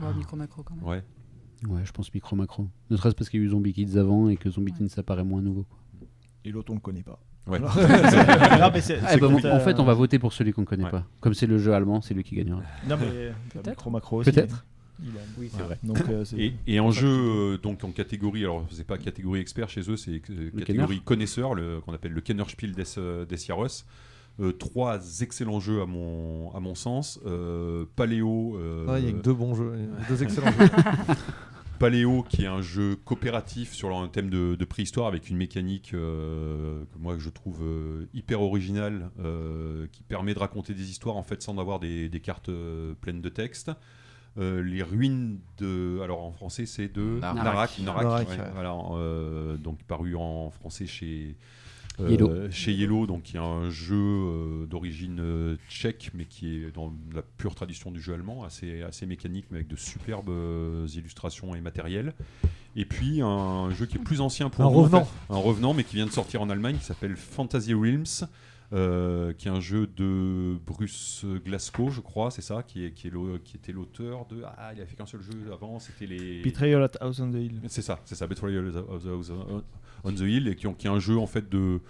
Ouais, 0.00 0.14
micro 0.14 0.36
macro 0.36 0.62
quand 0.62 0.74
même. 0.76 0.84
Ouais. 0.84 1.02
Ouais, 1.68 1.82
je 1.84 1.92
pense 1.92 2.12
micro 2.12 2.34
macro. 2.36 2.68
Ne 2.90 2.96
serait-ce 2.96 3.14
parce 3.14 3.28
qu'il 3.30 3.40
y 3.40 3.42
a 3.42 3.46
eu 3.46 3.50
Zombie 3.50 3.72
Kids 3.72 3.96
avant 3.98 4.28
et 4.28 4.36
que 4.36 4.50
Zombie 4.50 4.72
Ouais. 4.72 4.78
Teens 4.78 4.88
ça 4.88 5.02
paraît 5.02 5.24
moins 5.24 5.42
nouveau. 5.42 5.64
quoi. 5.64 5.78
Et 6.44 6.50
l'autre, 6.50 6.70
on 6.72 6.74
le 6.74 6.80
connaît 6.80 7.02
pas. 7.02 7.18
Ouais. 7.46 7.58
Non, 7.60 7.68
mais 7.76 8.80
Ah, 9.04 9.16
bah, 9.18 9.28
en 9.54 9.60
fait, 9.60 9.78
on 9.80 9.84
va 9.84 9.94
voter 9.94 10.18
pour 10.20 10.32
celui 10.32 10.52
qu'on 10.52 10.64
connaît 10.64 10.84
Ouais. 10.84 10.90
pas. 10.90 11.04
Comme 11.20 11.34
c'est 11.34 11.46
le 11.46 11.58
jeu 11.58 11.72
allemand, 11.74 12.00
c'est 12.00 12.14
lui 12.14 12.22
qui 12.22 12.34
gagnera. 12.36 12.60
Non, 12.88 12.96
mais 13.00 13.32
Peut-être. 13.50 13.70
Micro 13.70 13.90
Macro 13.90 14.16
aussi. 14.20 14.30
Peut-être. 14.30 14.64
Il 15.00 15.10
Oui, 15.38 15.50
c'est 15.54 15.62
vrai. 15.62 15.78
Donc, 15.82 16.00
euh, 16.08 16.24
Et, 16.36 16.52
et 16.66 16.80
en 16.80 16.90
jeu, 16.90 17.08
euh, 17.08 17.58
donc 17.58 17.82
en 17.84 17.90
catégorie, 17.90 18.42
alors 18.42 18.66
c'est 18.70 18.86
pas 18.86 18.98
catégorie 18.98 19.40
expert 19.40 19.68
chez 19.68 19.90
eux, 19.90 19.96
c'est 19.96 20.20
euh, 20.30 20.50
catégorie 20.58 21.00
connaisseur, 21.00 21.54
qu'on 21.84 21.92
appelle 21.92 22.12
le 22.12 22.20
Kennerspiel 22.20 22.72
des, 22.72 22.84
des. 23.28 23.36
Euh, 24.40 24.50
trois 24.52 25.20
excellents 25.20 25.60
jeux 25.60 25.82
à 25.82 25.86
mon, 25.86 26.50
à 26.54 26.60
mon 26.60 26.74
sens. 26.74 27.20
Euh, 27.26 27.84
Paléo. 27.96 28.56
euh, 28.56 28.86
Ah, 28.88 28.98
Il 28.98 29.04
y 29.04 29.08
a 29.08 29.12
que 29.12 29.22
deux 29.22 29.34
bons 29.34 29.54
jeux, 29.54 29.74
deux 30.08 30.22
excellents 30.22 30.50
jeux. 30.52 30.68
Paléo, 31.78 32.22
qui 32.28 32.44
est 32.44 32.46
un 32.46 32.62
jeu 32.62 32.94
coopératif 33.04 33.72
sur 33.72 33.96
un 33.96 34.06
thème 34.06 34.30
de, 34.30 34.54
de 34.54 34.64
préhistoire 34.64 35.08
avec 35.08 35.28
une 35.28 35.36
mécanique 35.36 35.92
euh, 35.94 36.84
que 36.92 36.98
moi 36.98 37.16
je 37.18 37.28
trouve 37.28 37.58
euh, 37.62 38.06
hyper 38.14 38.40
originale, 38.40 39.10
euh, 39.18 39.86
qui 39.90 40.02
permet 40.04 40.32
de 40.32 40.38
raconter 40.38 40.74
des 40.74 40.90
histoires 40.90 41.16
en 41.16 41.24
fait 41.24 41.42
sans 41.42 41.58
avoir 41.58 41.80
des, 41.80 42.08
des 42.08 42.20
cartes 42.20 42.50
euh, 42.50 42.94
pleines 43.00 43.20
de 43.20 43.28
texte. 43.28 43.72
Euh, 44.38 44.62
les 44.62 44.82
ruines 44.82 45.40
de, 45.58 46.00
alors 46.02 46.22
en 46.24 46.32
français 46.32 46.64
c'est 46.64 46.88
de 46.88 47.18
Narak. 47.20 47.44
Narak, 47.44 47.78
Narak, 47.80 48.02
Narak, 48.04 48.28
ouais, 48.30 48.38
ouais. 48.38 48.50
voilà, 48.54 48.74
euh, 48.92 49.56
donc 49.58 49.82
paru 49.82 50.16
en 50.16 50.50
français 50.50 50.86
chez 50.86 51.36
euh, 52.00 52.08
Yellow. 52.10 52.50
chez 52.50 52.72
Yellow, 52.72 53.06
donc 53.06 53.24
qui 53.24 53.36
est 53.36 53.40
un 53.40 53.68
jeu 53.68 53.94
euh, 53.94 54.64
d'origine 54.66 55.18
euh, 55.20 55.56
tchèque, 55.68 56.12
mais 56.14 56.24
qui 56.24 56.56
est 56.64 56.74
dans 56.74 56.94
la 57.14 57.20
pure 57.20 57.54
tradition 57.54 57.90
du 57.90 58.00
jeu 58.00 58.14
allemand, 58.14 58.42
assez, 58.42 58.80
assez 58.80 59.04
mécanique, 59.04 59.44
mais 59.50 59.58
avec 59.58 59.68
de 59.68 59.76
superbes 59.76 60.30
euh, 60.30 60.86
illustrations 60.94 61.54
et 61.54 61.60
matériel. 61.60 62.14
Et 62.74 62.86
puis 62.86 63.20
un 63.20 63.68
jeu 63.68 63.84
qui 63.84 63.98
est 63.98 64.02
plus 64.02 64.22
ancien 64.22 64.48
pour 64.48 64.64
Un 64.64 64.70
nous, 64.70 64.78
en 64.78 64.82
revenant. 64.84 65.04
fait. 65.04 65.34
un 65.34 65.36
revenant, 65.36 65.74
mais 65.74 65.84
qui 65.84 65.96
vient 65.96 66.06
de 66.06 66.10
sortir 66.10 66.40
en 66.40 66.48
Allemagne, 66.48 66.78
qui 66.78 66.84
s'appelle 66.86 67.16
Fantasy 67.16 67.74
Realms. 67.74 68.26
Euh, 68.72 69.32
qui 69.34 69.48
est 69.48 69.50
un 69.50 69.60
jeu 69.60 69.86
de 69.86 70.56
Bruce 70.66 71.24
Glasgow, 71.44 71.90
je 71.90 72.00
crois, 72.00 72.30
c'est 72.30 72.40
ça, 72.42 72.62
qui, 72.62 72.84
est, 72.86 72.92
qui, 72.92 73.08
est 73.08 73.10
l'au- 73.10 73.38
qui 73.44 73.56
était 73.56 73.72
l'auteur 73.72 74.24
de. 74.26 74.42
Ah, 74.44 74.72
il 74.74 74.80
a 74.80 74.86
fait 74.86 74.96
qu'un 74.96 75.06
seul 75.06 75.20
jeu 75.22 75.52
avant, 75.52 75.78
c'était 75.78 76.06
les. 76.06 76.42
Betrayal 76.42 76.82
at 76.82 76.92
House 77.00 77.20
on 77.20 77.30
the 77.30 77.34
Hill. 77.36 77.60
C'est 77.68 77.82
ça, 77.82 78.00
c'est 78.04 78.14
ça, 78.14 78.26
Betrayal 78.26 78.72
the 78.72 79.06
House 79.08 79.30
on 80.04 80.12
the 80.12 80.20
Hill, 80.20 80.48
et 80.48 80.56
qui, 80.56 80.66
ont- 80.66 80.74
qui 80.74 80.86
est 80.86 80.90
un 80.90 80.98
jeu 80.98 81.18
en 81.18 81.26
fait 81.26 81.48
de 81.50 81.80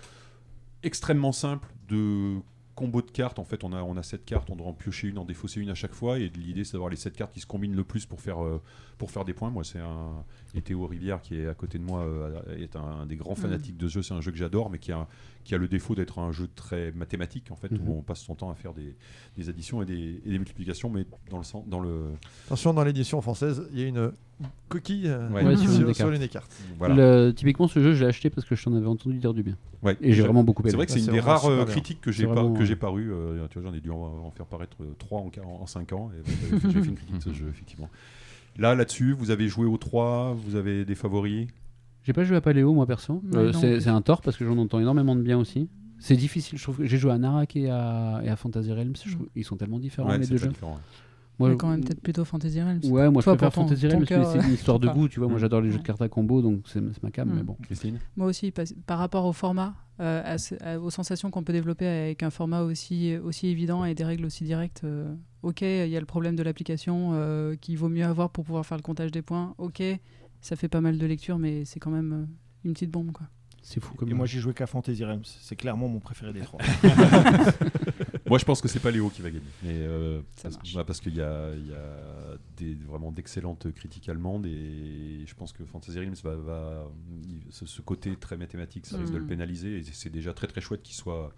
extrêmement 0.82 1.32
simple 1.32 1.68
de 1.88 2.38
combo 2.74 3.02
de 3.02 3.10
cartes. 3.10 3.38
En 3.38 3.44
fait, 3.44 3.64
on 3.64 3.72
a 3.72 3.82
on 3.82 3.96
a 3.96 4.02
sept 4.02 4.24
cartes, 4.24 4.50
on 4.50 4.56
doit 4.56 4.66
en 4.66 4.72
piocher 4.72 5.08
une, 5.08 5.18
en 5.18 5.24
défausser 5.24 5.60
une 5.60 5.70
à 5.70 5.74
chaque 5.74 5.94
fois, 5.94 6.18
et 6.18 6.28
l'idée 6.28 6.64
c'est 6.64 6.72
d'avoir 6.72 6.90
les 6.90 6.96
sept 6.96 7.16
cartes 7.16 7.32
qui 7.32 7.40
se 7.40 7.46
combinent 7.46 7.76
le 7.76 7.84
plus 7.84 8.06
pour 8.06 8.20
faire 8.20 8.42
euh, 8.42 8.60
pour 8.98 9.10
faire 9.10 9.24
des 9.24 9.32
points. 9.32 9.50
Moi, 9.50 9.64
c'est 9.64 9.80
un 9.80 10.24
et 10.54 10.60
Théo 10.62 10.86
Rivière 10.86 11.22
qui 11.22 11.36
est 11.36 11.46
à 11.46 11.54
côté 11.54 11.78
de 11.78 11.84
moi 11.84 12.00
euh, 12.00 12.56
est 12.56 12.76
un, 12.76 13.06
des 13.06 13.16
grands 13.16 13.34
fanatiques 13.34 13.76
de 13.76 13.88
ce 13.88 13.94
jeu. 13.94 14.02
C'est 14.02 14.14
un 14.14 14.20
jeu 14.20 14.30
que 14.30 14.38
j'adore, 14.38 14.70
mais 14.70 14.78
qui 14.78 14.92
a 14.92 15.08
qui 15.44 15.54
a 15.54 15.58
le 15.58 15.66
défaut 15.66 15.94
d'être 15.94 16.18
un 16.18 16.30
jeu 16.30 16.48
très 16.54 16.92
mathématique 16.92 17.50
en 17.50 17.56
fait, 17.56 17.72
où 17.72 17.92
on 17.92 18.02
passe 18.02 18.20
son 18.20 18.34
temps 18.34 18.50
à 18.50 18.54
faire 18.54 18.74
des, 18.74 18.96
des 19.36 19.48
additions 19.48 19.82
et 19.82 19.86
des, 19.86 20.22
et 20.24 20.30
des 20.30 20.38
multiplications, 20.38 20.88
mais 20.88 21.04
dans 21.30 21.38
le 21.38 21.44
sens 21.44 21.66
dans 21.66 21.80
le 21.80 22.12
Attention, 22.46 22.74
dans 22.74 22.84
l'édition 22.84 23.20
française, 23.20 23.68
il 23.72 23.80
y 23.80 23.84
a 23.84 23.86
une 23.88 24.12
coquille 24.68 25.06
euh, 25.08 25.28
Ouais. 25.30 25.42
Sur, 25.56 25.68
sur 25.68 25.72
sur 25.86 25.92
cartes. 25.94 26.10
l'une 26.10 26.20
des 26.20 26.28
cartes. 26.28 26.52
voilà. 26.78 26.94
Le- 26.94 27.32
typiquement, 27.34 27.68
ce 27.68 27.80
jeu, 27.80 27.92
je 27.94 28.02
l'ai 28.02 28.08
acheté 28.08 28.30
parce 28.30 28.46
que 28.46 28.54
je 28.54 28.62
t'en 28.64 28.74
avais 28.74 28.86
entendu 28.86 29.16
dire 29.18 29.34
du 29.34 29.42
bien. 29.42 29.56
Ouais. 29.82 29.96
Et 30.00 30.12
j'ai 30.12 30.22
vraiment 30.22 30.44
beaucoup 30.44 30.62
aimé. 30.62 30.70
C'est 30.70 30.76
vrai 30.76 30.86
que 30.86 30.92
c'est 30.92 31.00
une 31.00 31.12
des 31.12 31.20
rares 31.20 31.46
euh, 31.46 31.64
critiques 31.64 32.00
que 32.00 32.12
j'ai 32.12 32.26
pas 32.26 32.34
vraiment, 32.34 32.54
que 32.54 32.64
j'ai 32.64 32.74
euh, 32.74 32.76
paru. 32.76 33.10
euh, 33.12 33.46
tu 33.50 33.58
vois, 33.58 33.70
j'en 33.70 33.76
ai 33.76 33.80
dû 33.80 33.90
en, 33.90 33.96
en 34.26 34.30
faire 34.30 34.46
paraître 34.46 34.76
3 34.98 35.20
en, 35.20 35.28
quar- 35.28 35.46
en 35.46 35.66
5 35.66 35.92
ans. 35.92 36.10
J'ai 36.26 36.70
fait 36.80 36.88
une 36.88 36.94
critique 36.94 37.16
de 37.18 37.22
ce 37.22 37.32
jeu, 37.34 37.48
effectivement. 37.48 37.88
Là, 38.58 38.74
là-dessus, 38.74 39.12
vous 39.12 39.30
avez 39.30 39.48
joué 39.48 39.66
aux 39.66 39.78
3, 39.78 40.34
vous 40.34 40.56
avez 40.56 40.84
des 40.84 40.94
favoris? 40.94 41.46
J'ai 42.04 42.12
pas 42.12 42.24
joué 42.24 42.36
à 42.36 42.40
Paléo, 42.40 42.74
moi 42.74 42.86
perso. 42.86 43.22
Euh, 43.34 43.52
c'est 43.52 43.88
un 43.88 44.02
tort 44.02 44.22
parce 44.22 44.36
que 44.36 44.44
j'en 44.44 44.58
entends 44.58 44.80
énormément 44.80 45.14
de 45.16 45.22
bien 45.22 45.38
aussi. 45.38 45.68
C'est 46.00 46.16
difficile, 46.16 46.58
je 46.58 46.62
trouve. 46.64 46.78
que 46.78 46.84
J'ai 46.86 46.98
joué 46.98 47.12
à 47.12 47.18
Narak 47.18 47.54
et 47.54 47.70
à, 47.70 48.20
et 48.24 48.28
à 48.28 48.34
Fantasy 48.34 48.72
Realms. 48.72 48.94
Je 49.06 49.14
trouve, 49.14 49.28
ils 49.36 49.44
sont 49.44 49.56
tellement 49.56 49.78
différents 49.78 50.08
Ouais, 50.10 50.18
les 50.18 50.26
deux 50.26 50.36
jeux. 50.36 50.48
différent. 50.48 50.80
Moi, 51.38 51.48
Mais 51.50 51.56
quand 51.56 51.68
même 51.70 51.82
peut-être 51.82 52.00
plutôt 52.02 52.24
Fantasy 52.24 52.60
Realms. 52.60 52.80
Ouais, 52.84 53.10
moi 53.10 53.22
Toi, 53.22 53.32
je 53.32 53.36
préfère 53.38 53.52
ton- 53.52 53.62
Fantasy 53.62 53.86
Realms, 53.88 54.00
mais 54.00 54.06
cœur, 54.06 54.30
c'est 54.30 54.46
une 54.46 54.52
histoire 54.54 54.78
de 54.78 54.88
goût, 54.88 55.08
tu 55.08 55.18
vois. 55.18 55.28
Moi 55.28 55.38
Mm. 55.38 55.40
j'adore 55.40 55.60
les 55.62 55.70
jeux 55.70 55.78
de 55.78 55.82
cartes 55.82 56.02
à 56.02 56.08
combo, 56.08 56.42
donc 56.42 56.60
c'est 56.66 56.80
c'est 56.92 57.02
ma 57.02 57.10
cam, 57.10 57.28
Mm. 57.28 57.34
mais 57.34 57.42
bon. 57.42 57.56
Christine 57.62 57.98
Moi 58.16 58.26
aussi, 58.28 58.50
parce- 58.50 58.74
par 58.86 58.98
rapport 58.98 59.24
au 59.24 59.32
format, 59.32 59.74
euh, 60.00 60.22
à 60.24 60.38
ce- 60.38 60.54
à- 60.62 60.78
aux 60.78 60.90
sensations 60.90 61.30
qu'on 61.30 61.42
peut 61.42 61.52
développer 61.52 61.86
avec 61.86 62.22
un 62.22 62.30
format 62.30 62.62
aussi, 62.62 63.16
aussi 63.16 63.48
évident 63.48 63.84
et 63.84 63.94
des 63.94 64.04
règles 64.04 64.26
aussi 64.26 64.44
directes. 64.44 64.82
euh, 64.84 65.12
ok, 65.42 65.62
il 65.62 65.88
y 65.88 65.96
a 65.96 66.00
le 66.00 66.06
problème 66.06 66.36
de 66.36 66.42
l'application 66.42 67.10
euh, 67.14 67.56
qu'il 67.56 67.76
vaut 67.78 67.88
mieux 67.88 68.04
avoir 68.04 68.30
pour 68.30 68.44
pouvoir 68.44 68.64
faire 68.66 68.76
le 68.76 68.82
comptage 68.82 69.10
des 69.10 69.22
points. 69.22 69.54
Ok, 69.58 69.82
ça 70.40 70.54
fait 70.56 70.68
pas 70.68 70.80
mal 70.80 70.98
de 70.98 71.06
lecture, 71.06 71.38
mais 71.38 71.64
c'est 71.64 71.80
quand 71.80 71.90
même 71.90 72.12
euh, 72.12 72.24
une 72.64 72.74
petite 72.74 72.90
bombe. 72.90 73.10
Quoi. 73.12 73.26
C'est 73.62 73.80
fou 73.82 73.94
comme 73.94 74.08
Et 74.10 74.14
moi 74.14 74.26
j'ai 74.26 74.38
joué 74.40 74.52
qu'à 74.54 74.66
Fantasy 74.66 75.04
Realms. 75.04 75.22
C'est 75.24 75.56
clairement 75.56 75.88
mon 75.88 76.00
préféré 76.00 76.32
des 76.32 76.40
trois. 76.40 76.60
Moi, 78.32 78.38
je 78.38 78.46
pense 78.46 78.62
que 78.62 78.68
c'est 78.68 78.78
pas 78.80 78.90
Léo 78.90 79.10
qui 79.10 79.20
va 79.20 79.28
gagner. 79.28 79.44
Mais, 79.62 79.74
euh, 79.74 80.20
Ça 80.36 80.44
parce, 80.44 80.54
marche. 80.56 80.74
bah, 80.74 80.84
parce 80.86 81.00
qu'il 81.00 81.14
y 81.14 81.20
a, 81.20 81.50
il 81.54 81.66
y 81.68 81.74
a 81.74 82.38
des, 82.56 82.74
vraiment 82.88 83.12
d'excellentes 83.12 83.70
critiques 83.74 84.08
allemandes 84.08 84.46
et 84.46 85.22
je 85.26 85.34
pense 85.34 85.52
que 85.52 85.62
Fantasy 85.66 85.98
Realms 85.98 86.14
va. 86.24 86.86
ce, 87.50 87.66
ce 87.66 87.82
côté 87.82 88.16
très 88.16 88.38
mathématique, 88.38 88.86
ça 88.86 88.96
risque 88.96 89.12
de 89.12 89.18
le 89.18 89.24
Mm. 89.24 89.28
pénaliser 89.28 89.76
et 89.76 89.82
c'est 89.92 90.08
déjà 90.08 90.32
très 90.32 90.46
très 90.46 90.62
chouette 90.62 90.82
qu'il 90.82 90.94
soit. 90.96 91.30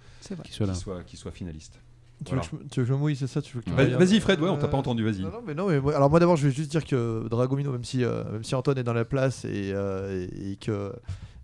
Qu'il 0.45 1.19
soit 1.19 1.33
finaliste. 1.33 1.81
Tu, 2.25 2.33
Voilà. 2.33 2.43
veux 2.53 2.59
que 2.59 2.65
je, 2.65 2.69
tu 2.71 2.81
veux 2.81 2.87
que 2.87 2.89
je 2.93 2.95
mouille, 2.95 3.17
c'est 3.17 3.27
ça 3.27 3.41
Vas-y, 3.67 4.21
Fred, 4.21 4.41
ouais, 4.41 4.49
on 4.49 4.57
t'a 4.57 4.67
Euh, 4.67 4.69
pas 4.69 4.77
entendu, 4.79 5.03
vas-y. 5.03 5.21
Non, 5.23 5.33
non, 5.33 5.43
mais 5.45 5.53
non, 5.55 5.67
mais 5.69 5.81
moi- 5.81 5.97
alors 5.97 6.09
moi 6.09 6.21
d'abord, 6.21 6.37
je 6.37 6.47
vais 6.47 6.55
juste 6.55 6.71
dire 6.71 6.85
que 6.85 7.27
Dragomino, 7.29 7.73
même 7.73 7.83
si, 7.83 8.05
euh, 8.05 8.23
même 8.31 8.45
si 8.45 8.55
Antoine 8.55 8.79
est 8.79 8.85
dans 8.85 8.93
la 8.93 9.05
place 9.05 9.45
et, 9.45 9.73
euh, 9.75 10.27
et, 10.33 10.53
et 10.53 10.57
que 10.57 10.93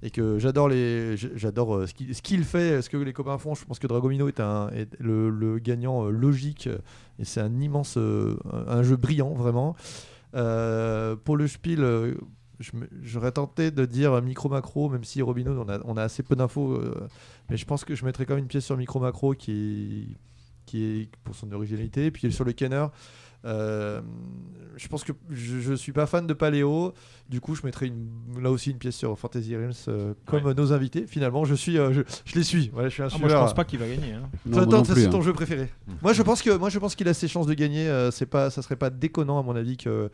et 0.03 0.11
que 0.11 0.39
j'adore 0.39 0.69
les, 0.69 1.17
j'adore 1.17 1.77
euh, 1.77 1.87
ce 1.87 2.23
qu'il 2.23 2.45
fait, 2.45 2.81
ce 2.83 2.89
que 2.89 2.97
les 2.97 3.12
copains 3.12 3.39
font. 3.39 3.55
Je 3.55 3.65
pense 3.65 3.79
que 3.79 3.87
Dragomino 3.87 4.29
est 4.29 4.41
un 4.41 4.69
est 4.70 4.97
le, 4.99 5.59
gagnant 5.59 6.07
euh, 6.07 6.11
logique 6.11 6.67
euh, 6.67 6.79
et 7.19 7.25
c'est 7.25 7.41
un 7.41 7.61
immense, 7.61 7.99
un, 7.99 8.83
jeu 8.83 8.97
brillant 8.97 9.35
vraiment. 9.35 9.77
Pour 10.33 11.37
le 11.37 11.47
Spiel. 11.47 12.17
J'aurais 13.03 13.33
tenté 13.33 13.70
de 13.70 13.87
dire 13.87 14.20
micro 14.20 14.51
macro, 14.51 14.91
même 14.91 15.03
si 15.03 15.23
Robino, 15.23 15.53
on 15.53 15.69
a, 15.70 15.81
on 15.87 15.97
a 15.97 16.03
assez 16.03 16.23
peu 16.23 16.37
d'infos, 16.37 16.79
mais 17.49 17.57
je 17.57 17.65
pense 17.65 17.87
que 17.87 17.95
je 17.95 18.05
mettrais 18.05 18.27
quand 18.27 18.35
même 18.35 18.45
une 18.45 18.49
pièce 18.49 18.67
sur 18.67 18.77
micro 18.77 19.01
macro 19.01 19.33
qui, 19.33 20.19
qui 20.67 20.85
est 20.85 21.11
pour 21.25 21.35
son 21.35 21.51
originalité. 21.53 22.07
Et 22.07 22.11
puis 22.11 22.31
sur 22.31 22.45
le 22.45 22.53
Kenner, 22.53 22.87
euh, 23.44 24.01
je 24.77 24.89
pense 24.89 25.05
que 25.05 25.12
je, 25.28 25.60
je 25.60 25.75
suis 25.75 25.93
pas 25.93 26.07
fan 26.07 26.27
de 26.27 26.33
Paléo. 26.35 26.94
Du 27.28 27.41
coup, 27.41 27.55
je 27.55 27.62
mettrai 27.65 27.86
une, 27.89 28.09
là 28.41 28.51
aussi 28.51 28.70
une 28.70 28.78
pièce 28.78 28.97
sur 28.97 29.19
Fantasy 29.19 29.55
Realms, 29.57 29.73
euh, 29.89 30.15
comme 30.27 30.44
Ouais. 30.44 30.55
nos 30.55 30.73
invités. 30.73 31.07
Finalement, 31.07 31.44
je 31.44 31.55
suis, 31.55 31.78
euh, 31.78 31.93
je, 31.93 32.01
je 32.25 32.35
les 32.35 32.43
suis. 32.43 32.70
Voilà, 32.73 32.89
je 32.89 32.94
suis 32.94 33.02
un 33.02 33.09
Ah, 33.12 33.19
moi 33.19 33.28
je 33.28 33.35
pense 33.35 33.55
pas 33.55 33.65
qu'il 33.65 33.78
va 33.78 33.86
gagner. 33.89 34.12
hein. 34.15 34.28
C'est 34.51 34.59
hein. 34.59 35.10
ton 35.10 35.20
jeu 35.23 35.33
préféré. 35.33 35.69
Moi, 36.02 36.12
je 36.12 36.23
pense 36.23 36.41
que 36.43 36.57
moi, 36.57 36.70
je 36.70 36.78
pense 36.78 36.94
qu'il 36.94 37.09
a 37.09 37.15
ses 37.15 37.28
chances 37.28 37.47
de 37.47 37.55
gagner. 37.55 37.89
euh, 37.89 38.10
c'est 38.10 38.27
pas, 38.27 38.49
ça 38.51 38.62
serait 38.62 38.77
pas 38.77 38.91
déconnant 38.91 39.39
à 39.39 39.43
mon 39.43 39.55
avis 39.57 39.77
que 39.77 40.10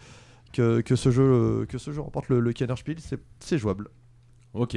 que, 0.52 0.80
que 0.80 0.96
ce 0.96 1.10
jeu, 1.10 1.66
que 1.68 1.76
ce 1.78 1.90
jeu 1.92 2.00
remporte 2.00 2.28
le, 2.28 2.40
le 2.40 2.52
Kenner 2.52 2.76
Spiel. 2.76 2.96
C'est 3.00 3.20
c'est 3.40 3.58
jouable. 3.58 3.88
Ok. 4.55 4.76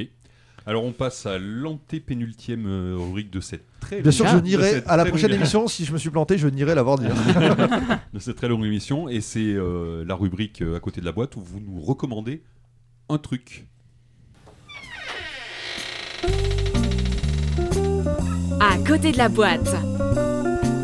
Alors 0.65 0.83
on 0.83 0.91
passe 0.91 1.25
à 1.25 1.38
l'antépénultième 1.39 2.65
euh, 2.67 2.95
rubrique 2.97 3.31
de 3.31 3.39
cette 3.39 3.65
très 3.79 4.01
Bien 4.01 4.11
sûr, 4.11 4.25
longue- 4.25 4.45
je 4.45 4.61
cette 4.61 4.88
à 4.88 4.97
la 4.97 5.03
très 5.03 5.09
prochaine 5.11 5.29
longue- 5.31 5.39
émission. 5.39 5.67
Si 5.67 5.85
je 5.85 5.93
me 5.93 5.97
suis 5.97 6.09
planté, 6.09 6.38
je 6.38 6.47
nierai 6.47 6.75
l'avoir 6.75 6.99
dit. 6.99 7.05
de 8.13 8.19
cette 8.19 8.35
très 8.35 8.47
longue 8.47 8.65
émission 8.65 9.09
et 9.09 9.21
c'est 9.21 9.39
euh, 9.53 10.03
la 10.05 10.15
rubrique 10.15 10.61
euh, 10.61 10.75
à 10.75 10.79
côté 10.79 11.01
de 11.01 11.05
la 11.05 11.11
boîte 11.11 11.35
où 11.38 11.41
vous 11.41 11.59
nous 11.59 11.79
recommandez 11.81 12.43
un 13.09 13.17
truc. 13.17 13.65
À 18.59 18.77
côté 18.85 19.11
de 19.11 19.17
la 19.17 19.29
boîte. 19.29 19.75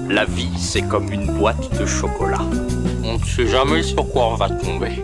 La 0.09 0.25
vie, 0.25 0.49
c'est 0.57 0.87
comme 0.87 1.11
une 1.11 1.25
boîte 1.37 1.77
de 1.79 1.85
chocolat. 1.85 2.41
On 3.03 3.17
ne 3.17 3.23
sait 3.23 3.47
jamais 3.47 3.83
sur 3.83 4.07
quoi 4.11 4.29
on 4.33 4.35
va 4.35 4.49
tomber. 4.49 5.03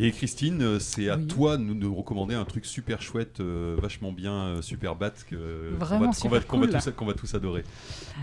Et 0.00 0.12
Christine, 0.12 0.62
euh, 0.62 0.78
c'est 0.78 1.08
à 1.08 1.16
Oui. 1.16 1.26
toi 1.26 1.56
de 1.56 1.62
nous, 1.62 1.74
nous 1.74 1.92
recommander 1.92 2.34
un 2.36 2.44
truc 2.44 2.64
super 2.64 3.02
chouette, 3.02 3.40
euh, 3.40 3.76
vachement 3.82 4.12
bien, 4.12 4.32
euh, 4.32 4.62
super 4.62 4.94
bat, 4.94 5.10
que, 5.28 5.34
qu'on 5.76 5.98
va, 5.98 6.12
super 6.12 6.46
tous, 6.46 6.90
qu'on 6.96 7.04
va 7.06 7.14
tous 7.14 7.34
adorer. 7.34 7.64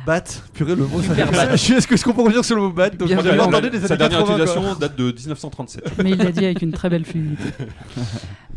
Bat, 0.06 0.24
purée, 0.54 0.76
le 0.76 0.86
mot. 0.88 1.02
ça- 1.02 1.14
Est-ce 1.54 1.86
que- 1.88 1.94
est-ce 1.96 2.06
qu'on 2.06 2.14
peut 2.14 2.22
revenir 2.22 2.46
sur 2.46 2.56
le 2.56 2.62
mot 2.62 2.72
bat? 2.72 2.90
Donc, 2.92 3.10
Bien 3.10 3.40
entendu 3.40 3.70
des 3.70 3.80
Sa 3.82 3.98
dernière 3.98 4.20
80, 4.20 4.36
quoi. 4.36 4.46
utilisation 4.46 4.80
date 4.80 4.96
de 4.98 5.04
1937. 5.12 5.84
Mais 6.04 6.12
il 6.12 6.18
l'a 6.18 6.32
dit 6.32 6.46
avec 6.46 6.62
une 6.62 6.72
très 6.72 6.90
belle 6.90 7.06
fluidité. 7.06 7.44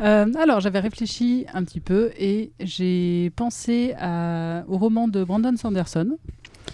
Euh, 0.01 0.27
alors, 0.39 0.61
j'avais 0.61 0.79
réfléchi 0.79 1.45
un 1.53 1.65
petit 1.65 1.81
peu 1.81 2.13
et 2.17 2.53
j'ai 2.61 3.31
pensé 3.35 3.95
à- 3.99 4.63
au 4.69 4.79
roman 4.79 5.09
de 5.09 5.25
Brandon 5.25 5.57
Sanderson, 5.57 6.17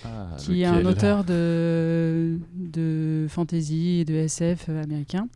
Ah, 0.04 0.36
qui 0.36 0.60
est 0.60 0.66
un 0.66 0.84
auteur 0.84 1.24
de, 1.24 2.38
de 2.54 3.24
fantasy 3.30 4.00
et 4.00 4.04
de 4.04 4.12
SF 4.12 4.68
américain, 4.68 5.26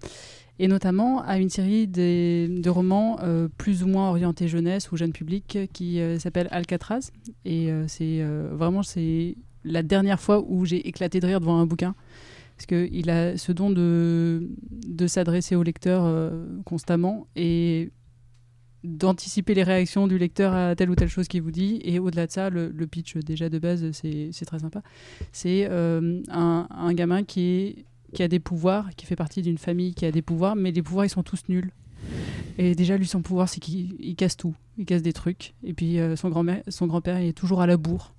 et 0.58 0.68
notamment 0.68 1.22
à 1.22 1.38
une 1.38 1.50
série 1.50 1.86
de 1.86 2.68
romans 2.68 3.18
euh, 3.22 3.48
plus 3.58 3.82
ou 3.82 3.86
moins 3.86 4.10
orientés 4.10 4.48
jeunesse 4.48 4.90
ou 4.92 4.96
jeune 4.96 5.12
public 5.12 5.58
qui 5.72 6.00
euh, 6.00 6.18
s'appelle 6.18 6.48
Alcatraz. 6.50 7.12
Et 7.44 7.70
euh, 7.70 7.84
c'est 7.86 8.20
euh, 8.20 8.50
vraiment 8.52 8.82
c'est 8.82 9.36
la 9.64 9.82
dernière 9.82 10.20
fois 10.20 10.42
où 10.46 10.64
j'ai 10.64 10.86
éclaté 10.88 11.20
de 11.20 11.26
rire 11.26 11.40
devant 11.40 11.58
un 11.58 11.66
bouquin. 11.66 11.94
Parce 12.56 12.66
qu'il 12.66 13.08
a 13.08 13.36
ce 13.36 13.52
don 13.52 13.70
de, 13.70 14.50
de 14.70 15.06
s'adresser 15.06 15.54
au 15.54 15.62
lecteur 15.62 16.02
euh, 16.04 16.44
constamment 16.64 17.28
et 17.36 17.92
d'anticiper 18.82 19.54
les 19.54 19.62
réactions 19.62 20.08
du 20.08 20.18
lecteur 20.18 20.52
à 20.52 20.74
telle 20.74 20.90
ou 20.90 20.96
telle 20.96 21.08
chose 21.08 21.28
qu'il 21.28 21.42
vous 21.42 21.52
dit. 21.52 21.80
Et 21.84 22.00
au-delà 22.00 22.26
de 22.26 22.32
ça, 22.32 22.50
le, 22.50 22.72
pitch 22.86 23.16
déjà 23.18 23.48
de 23.48 23.58
base, 23.60 23.90
c'est 23.92 24.44
très 24.44 24.58
sympa. 24.58 24.82
C'est 25.30 25.68
euh, 25.70 26.20
un, 26.28 26.66
un 26.70 26.94
gamin 26.94 27.22
qui, 27.22 27.40
est, 27.42 27.84
qui 28.14 28.22
a 28.22 28.28
des 28.28 28.40
pouvoirs, 28.40 28.88
qui 28.96 29.06
fait 29.06 29.16
partie 29.16 29.42
d'une 29.42 29.58
famille 29.58 29.94
qui 29.94 30.04
a 30.06 30.10
des 30.12 30.22
pouvoirs, 30.22 30.56
mais 30.56 30.70
les 30.72 30.82
pouvoirs, 30.82 31.04
ils 31.06 31.10
sont 31.10 31.22
tous 31.22 31.42
nuls. 31.48 31.70
Et 32.58 32.74
déjà, 32.74 32.96
lui, 32.96 33.06
son 33.06 33.22
pouvoir, 33.22 33.48
c'est 33.48 33.60
qu'il 33.60 33.94
il 34.00 34.16
casse 34.16 34.36
tout. 34.36 34.54
Il 34.78 34.84
casse 34.84 35.02
des 35.02 35.12
trucs. 35.12 35.54
Et 35.64 35.74
puis, 35.74 35.98
euh, 36.00 36.16
son 36.16 36.28
grand-mère- 36.28 36.62
son 36.68 36.86
grand-père, 36.86 37.20
il 37.20 37.26
est 37.28 37.32
toujours 37.32 37.60
à 37.60 37.66
la 37.66 37.76
bourre. 37.76 38.14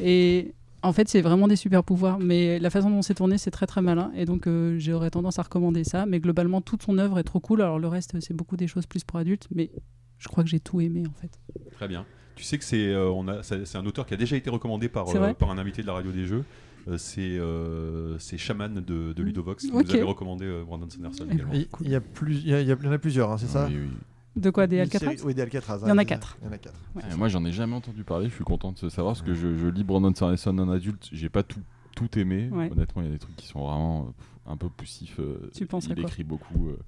Et 0.00 0.54
en 0.82 0.92
fait, 0.92 1.08
c'est 1.08 1.20
vraiment 1.20 1.48
des 1.48 1.56
super 1.56 1.82
pouvoirs. 1.84 2.18
Mais 2.18 2.58
la 2.58 2.70
façon 2.70 2.90
dont 2.90 3.02
c'est 3.02 3.14
tourné, 3.14 3.38
c'est 3.38 3.50
très 3.50 3.66
très 3.66 3.82
malin. 3.82 4.10
Et 4.14 4.24
donc, 4.24 4.46
euh, 4.46 4.76
j'aurais 4.78 5.10
tendance 5.10 5.38
à 5.38 5.42
recommander 5.42 5.84
ça. 5.84 6.06
Mais 6.06 6.20
globalement, 6.20 6.60
toute 6.60 6.82
son 6.82 6.98
œuvre 6.98 7.18
est 7.18 7.22
trop 7.24 7.40
cool. 7.40 7.62
Alors, 7.62 7.78
le 7.78 7.88
reste, 7.88 8.14
c'est 8.20 8.34
beaucoup 8.34 8.56
des 8.56 8.66
choses 8.66 8.86
plus 8.86 9.04
pour 9.04 9.18
adultes. 9.18 9.48
Mais 9.54 9.70
je 10.18 10.28
crois 10.28 10.44
que 10.44 10.50
j'ai 10.50 10.60
tout 10.60 10.80
aimé, 10.80 11.02
en 11.08 11.20
fait. 11.20 11.38
Très 11.72 11.88
bien. 11.88 12.04
Tu 12.34 12.44
sais 12.44 12.56
que 12.56 12.64
c'est 12.64 12.88
euh, 12.88 13.10
on 13.10 13.28
a- 13.28 13.42
c'est 13.42 13.66
c'est 13.66 13.76
un 13.76 13.84
auteur 13.84 14.06
qui 14.06 14.14
a 14.14 14.16
déjà 14.16 14.36
été 14.36 14.48
recommandé 14.48 14.88
par, 14.88 15.04
par 15.34 15.50
un 15.50 15.58
invité 15.58 15.82
de 15.82 15.86
la 15.86 15.92
radio 15.92 16.12
des 16.12 16.24
jeux. 16.24 16.44
Euh, 16.88 16.98
c'est 16.98 17.38
euh, 17.38 18.18
c'est 18.18 18.38
Shaman 18.38 18.74
de, 18.74 19.12
de 19.12 19.22
Ludovox 19.22 19.64
qui 19.64 19.70
Ok. 19.72 19.84
nous 19.86 19.90
avait 19.94 20.02
recommandé 20.02 20.44
euh, 20.46 20.64
Brandon 20.64 20.88
Sanderson 20.90 21.26
également. 21.30 21.52
Il 21.52 21.66
il 21.80 21.90
y, 21.90 21.94
a 21.94 22.00
plus, 22.00 22.34
il 22.36 22.48
y, 22.48 22.54
a- 22.54 22.60
il 22.60 22.68
y 22.68 22.72
en 22.72 22.92
a 22.92 22.98
plusieurs, 22.98 23.30
hein, 23.30 23.38
c'est 23.38 23.46
ça 23.46 23.66
Oui, 23.68 23.76
oui. 23.82 23.88
De 24.34 24.48
quoi 24.50 24.66
Des 24.66 24.80
Alcatraz 24.80 25.10
série- 25.16 25.22
Oui, 25.26 25.34
des 25.34 25.42
Alcatraz. 25.42 25.80
Il 25.82 25.88
y 25.88 25.92
en 25.92 25.98
a 25.98 26.04
quatre. 26.04 26.38
Il 26.42 26.46
y 26.46 26.48
en 26.48 26.52
a 26.52 26.58
quatre. 26.58 26.80
Ouais. 26.94 27.02
Moi, 27.18 27.28
j'en 27.28 27.44
ai 27.44 27.52
jamais 27.52 27.74
entendu 27.76 28.02
parler. 28.02 28.28
Je 28.30 28.34
suis 28.34 28.44
content 28.44 28.72
de 28.72 28.88
savoir 28.88 29.14
parce 29.14 29.22
que 29.24 29.34
je, 29.34 29.56
je 29.58 29.66
lis 29.66 29.84
Brandon 29.84 30.12
Sanderson 30.14 30.56
en 30.58 30.70
adulte. 30.70 31.08
J'ai 31.12 31.28
pas 31.28 31.42
tout, 31.42 31.60
tout 31.94 32.18
aimé. 32.18 32.48
Ouais. 32.50 32.70
Honnêtement, 32.72 33.02
il 33.02 33.06
y 33.06 33.10
a 33.10 33.12
des 33.12 33.18
trucs 33.18 33.36
qui 33.36 33.46
sont 33.46 33.60
vraiment 33.60 34.14
un 34.46 34.56
peu 34.56 34.68
poussifs. 34.70 35.20
Tu 35.54 35.66
penserais 35.66 35.92
il 35.96 36.00
quoi 36.00 36.08
écrit 36.10 36.24
beaucoup. 36.24 36.68
euh, 36.70 36.78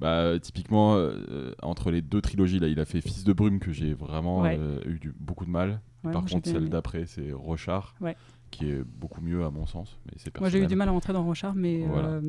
bah, 0.00 0.38
typiquement, 0.40 0.94
euh, 0.96 1.52
entre 1.62 1.90
les 1.90 2.00
deux 2.00 2.20
trilogies, 2.20 2.60
là, 2.60 2.68
il 2.68 2.78
a 2.78 2.84
fait 2.84 3.00
Fils 3.00 3.24
de 3.24 3.32
brume 3.32 3.58
que 3.58 3.72
j'ai 3.72 3.92
vraiment 3.94 4.42
Ouais. 4.42 4.56
euh, 4.58 4.78
eu 4.86 4.98
du- 5.00 5.14
beaucoup 5.18 5.44
de 5.44 5.50
mal. 5.50 5.80
Ouais, 6.04 6.12
Par 6.12 6.24
contre, 6.24 6.48
celle 6.48 6.68
d'après, 6.68 7.06
c'est 7.06 7.32
Rochard, 7.32 7.94
Ouais. 8.00 8.14
Qui 8.56 8.70
est 8.70 8.82
beaucoup 8.84 9.20
mieux 9.20 9.44
à 9.44 9.50
mon 9.50 9.66
sens. 9.66 9.98
Mais 10.06 10.12
c'est 10.16 10.38
Moi, 10.40 10.48
j'ai 10.48 10.60
eu 10.60 10.66
du 10.66 10.76
mal 10.76 10.88
à 10.88 10.92
rentrer 10.92 11.12
dans 11.12 11.24
Rochard, 11.24 11.54
mais. 11.54 11.84
Voilà. 11.86 12.20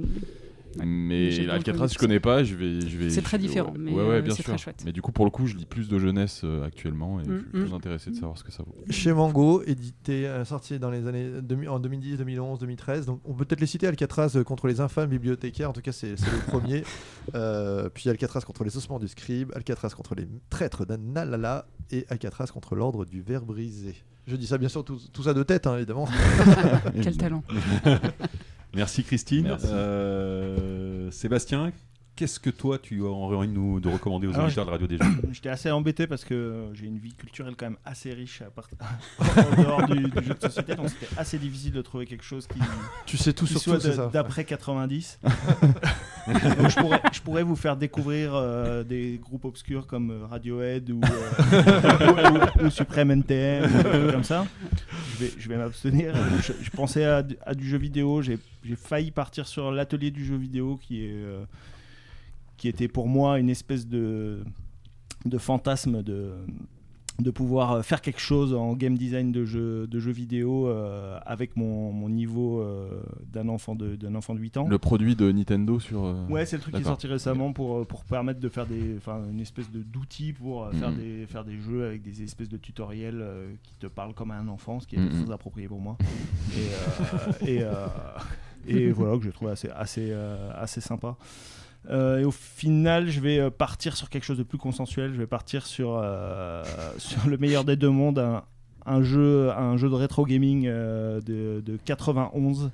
Ouais. 0.77 0.85
Mais 0.85 1.49
Alcatraz, 1.49 1.87
je 1.93 1.97
connais 1.97 2.19
pas. 2.19 2.43
Je 2.43 2.55
vais, 2.55 2.81
je 2.81 2.97
vais. 2.97 3.09
C'est 3.09 3.21
très 3.21 3.37
différent, 3.37 3.71
ouais, 3.71 3.77
mais, 3.79 3.91
ouais, 3.91 4.03
ouais, 4.03 4.15
euh, 4.15 4.21
bien 4.21 4.33
c'est 4.33 4.43
sûr. 4.43 4.53
très 4.53 4.57
chouette. 4.57 4.81
Mais 4.85 4.91
du 4.91 5.01
coup, 5.01 5.11
pour 5.11 5.25
le 5.25 5.31
coup, 5.31 5.47
je 5.47 5.55
lis 5.55 5.65
plus 5.65 5.87
de 5.87 5.99
jeunesse 5.99 6.41
euh, 6.43 6.65
actuellement 6.65 7.19
et 7.19 7.25
je 7.25 7.35
Mm, 7.35 7.39
suis 7.39 7.49
plus 7.49 7.71
mm. 7.71 7.73
intéressé 7.73 8.09
de 8.11 8.15
savoir 8.15 8.37
ce 8.37 8.43
que 8.43 8.51
ça 8.51 8.63
vaut. 8.63 8.75
Chez 8.89 9.13
Mango, 9.13 9.61
édité, 9.65 10.27
euh, 10.27 10.45
sorti 10.45 10.79
dans 10.79 10.89
les 10.89 11.07
années 11.07 11.29
2000 11.41 11.69
en 11.69 11.79
2010, 11.79 12.17
2011, 12.17 12.59
2013. 12.59 13.05
Donc, 13.05 13.21
on 13.25 13.33
peut 13.33 13.45
peut-être 13.45 13.61
les 13.61 13.67
citer 13.67 13.87
Alcatraz 13.87 14.31
euh, 14.35 14.43
contre 14.43 14.67
les 14.67 14.79
infâmes 14.81 15.09
bibliothécaires. 15.09 15.69
En 15.69 15.73
tout 15.73 15.81
cas, 15.81 15.91
c'est 15.91 16.15
c'est 16.17 16.31
le 16.31 16.39
premier. 16.47 16.83
Euh, 17.33 17.89
puis 17.89 18.07
Alcatraz 18.09 18.41
contre 18.41 18.63
les 18.63 18.77
ossements 18.77 18.99
du 18.99 19.07
scribe, 19.07 19.51
Alcatraz 19.55 19.89
contre 19.89 20.13
les 20.13 20.27
traîtres 20.49 20.85
d'Analala 20.85 21.65
et 21.91 22.05
Alcatraz 22.07 22.47
contre 22.53 22.75
l'ordre 22.75 23.03
du 23.03 23.21
verre 23.21 23.45
brisé. 23.45 23.95
Je 24.27 24.35
dis 24.35 24.45
ça 24.45 24.57
bien 24.59 24.69
sûr 24.69 24.85
tout, 24.85 24.99
tout 25.11 25.23
ça 25.23 25.33
de 25.33 25.41
tête, 25.41 25.65
hein, 25.65 25.75
évidemment. 25.77 26.07
Quel 27.01 27.17
talent. 27.17 27.43
Merci 28.75 29.03
Christine. 29.03 29.45
Merci. 29.45 29.67
Euh, 29.69 31.09
Sébastien, 31.09 31.71
qu'est-ce 32.15 32.39
que 32.39 32.49
toi 32.49 32.77
tu 32.77 33.01
aurais 33.01 33.35
envie 33.35 33.47
de 33.47 33.53
nous 33.53 33.79
de 33.79 33.89
recommander 33.89 34.27
aux 34.27 34.33
Alors, 34.33 34.45
auditeurs 34.45 34.65
de 34.65 34.71
Radio 34.71 34.87
des 34.87 34.97
Jeux 34.97 35.03
J'étais 35.31 35.49
assez 35.49 35.71
embêté 35.71 36.07
parce 36.07 36.25
que 36.25 36.69
j'ai 36.73 36.85
une 36.85 36.97
vie 36.97 37.13
culturelle 37.13 37.55
quand 37.57 37.67
même 37.67 37.77
assez 37.85 38.13
riche 38.13 38.41
à 38.41 38.49
part... 38.49 38.67
en 39.19 39.61
dehors 39.61 39.85
du, 39.87 40.09
du 40.09 40.23
jeu 40.23 40.33
de 40.33 40.41
société, 40.41 40.75
donc 40.75 40.89
c'était 40.89 41.07
assez 41.17 41.37
difficile 41.37 41.71
de 41.71 41.81
trouver 41.81 42.05
quelque 42.05 42.23
chose 42.23 42.47
qui, 42.47 42.59
tu 43.05 43.17
sais 43.17 43.33
tout 43.33 43.45
qui 43.45 43.57
sur 43.57 43.81
soit 43.81 44.11
d'après 44.11 44.43
90. 44.45 45.19
je 47.13 47.21
pourrais, 47.21 47.43
vous 47.43 47.55
faire 47.55 47.77
découvrir 47.77 48.33
euh, 48.33 48.83
des 48.83 49.19
groupes 49.21 49.45
obscurs 49.45 49.85
comme 49.87 50.11
euh, 50.11 50.25
Radiohead 50.25 50.89
ou, 50.89 51.01
euh, 51.03 52.59
ou, 52.61 52.65
ou 52.65 52.69
Supreme 52.69 53.11
NTM, 53.11 53.65
ou 53.65 54.11
comme 54.11 54.23
ça. 54.23 54.45
Je 55.19 55.49
vais, 55.49 55.57
m'abstenir. 55.57 56.13
Je, 56.41 56.69
pensais 56.71 57.05
à, 57.05 57.21
du- 57.21 57.67
jeu 57.67 57.77
vidéo. 57.77 58.21
J'ai 58.21 58.39
failli 58.75 59.11
partir 59.11 59.47
sur 59.47 59.71
l'atelier 59.71 60.11
du 60.11 60.25
jeu 60.25 60.35
vidéo 60.35 60.79
qui 60.81 61.07
était 62.63 62.87
pour 62.87 63.07
moi 63.07 63.39
une 63.39 63.49
espèce 63.49 63.87
de 63.87 64.43
de 65.25 65.37
fantasme 65.37 66.03
de 66.03 66.33
de 67.17 67.31
pouvoir 67.31 67.71
euh, 67.71 67.81
faire 67.81 68.01
quelque 68.01 68.19
chose 68.19 68.53
en 68.53 68.73
game 68.73 68.97
design 68.97 69.31
de 69.31 69.45
jeux 69.45 69.87
de 69.87 69.99
jeux 69.99 70.11
vidéo 70.11 70.67
euh, 70.67 71.17
avec 71.25 71.55
mon, 71.55 71.93
mon 71.93 72.09
niveau 72.09 72.59
euh, 72.59 73.01
d'un 73.31 73.47
enfant 73.47 73.73
de 73.73 73.95
d'un 73.95 74.15
enfant 74.15 74.35
de 74.35 74.39
8 74.39 74.57
ans. 74.57 74.67
Le 74.67 74.77
produit 74.77 75.15
de 75.15 75.31
Nintendo 75.31 75.79
sur. 75.79 76.03
euh, 76.05 76.25
Ouais, 76.27 76.45
c'est 76.45 76.57
le 76.57 76.61
truc 76.61 76.75
qui 76.75 76.81
est 76.81 76.83
sorti 76.83 77.07
récemment 77.07 77.53
pour, 77.53 77.85
pour 77.87 78.03
permettre 78.03 78.41
de 78.41 78.49
faire 78.49 78.65
des, 78.67 78.95
enfin, 78.97 79.21
une 79.31 79.39
espèce 79.39 79.71
de 79.71 79.81
d'outil 79.81 80.33
pour 80.33 80.69
faire, 80.71 80.91
Mhm. 80.91 80.97
des, 80.97 81.25
faire 81.25 81.45
des 81.45 81.57
jeux 81.57 81.85
avec 81.85 82.01
des 82.01 82.21
espèces 82.21 82.49
de 82.49 82.57
tutoriels 82.57 83.23
qui 83.63 83.75
te 83.75 83.87
parlent 83.87 84.13
comme 84.13 84.31
à 84.31 84.35
un 84.37 84.47
enfant, 84.49 84.79
ce 84.81 84.87
qui 84.87 84.97
est 84.97 84.99
Mhm. 84.99 85.23
très 85.25 85.33
approprié 85.33 85.67
pour 85.69 85.79
moi. 85.79 85.97
et, 87.47 87.61
et, 88.67 88.77
et 88.77 88.91
voilà, 88.91 89.17
que 89.17 89.23
j'ai 89.23 89.31
trouvé 89.31 89.51
assez, 89.51 89.69
assez, 89.69 90.13
assez 90.53 90.81
sympa. 90.81 91.15
Euh, 91.89 92.19
et 92.19 92.25
au 92.25 92.31
final, 92.31 93.09
je 93.09 93.19
vais 93.19 93.39
euh, 93.39 93.49
partir 93.51 93.95
sur 93.95 94.09
quelque 94.09 94.23
chose 94.23 94.37
de 94.37 94.43
plus 94.43 94.57
consensuel. 94.57 95.13
Je 95.13 95.17
vais 95.17 95.27
partir 95.27 95.65
sur, 95.65 95.99
euh, 96.01 96.63
sur 96.97 97.27
le 97.29 97.37
meilleur 97.37 97.63
des 97.63 97.75
deux 97.75 97.89
mondes, 97.89 98.19
un, 98.19 98.43
un 98.85 99.01
jeu, 99.03 99.51
un 99.51 99.77
jeu 99.77 99.89
de 99.89 99.93
rétro 99.95 100.25
gaming 100.25 100.65
euh, 100.67 101.21
de, 101.21 101.61
de 101.65 101.77
91. 101.85 102.71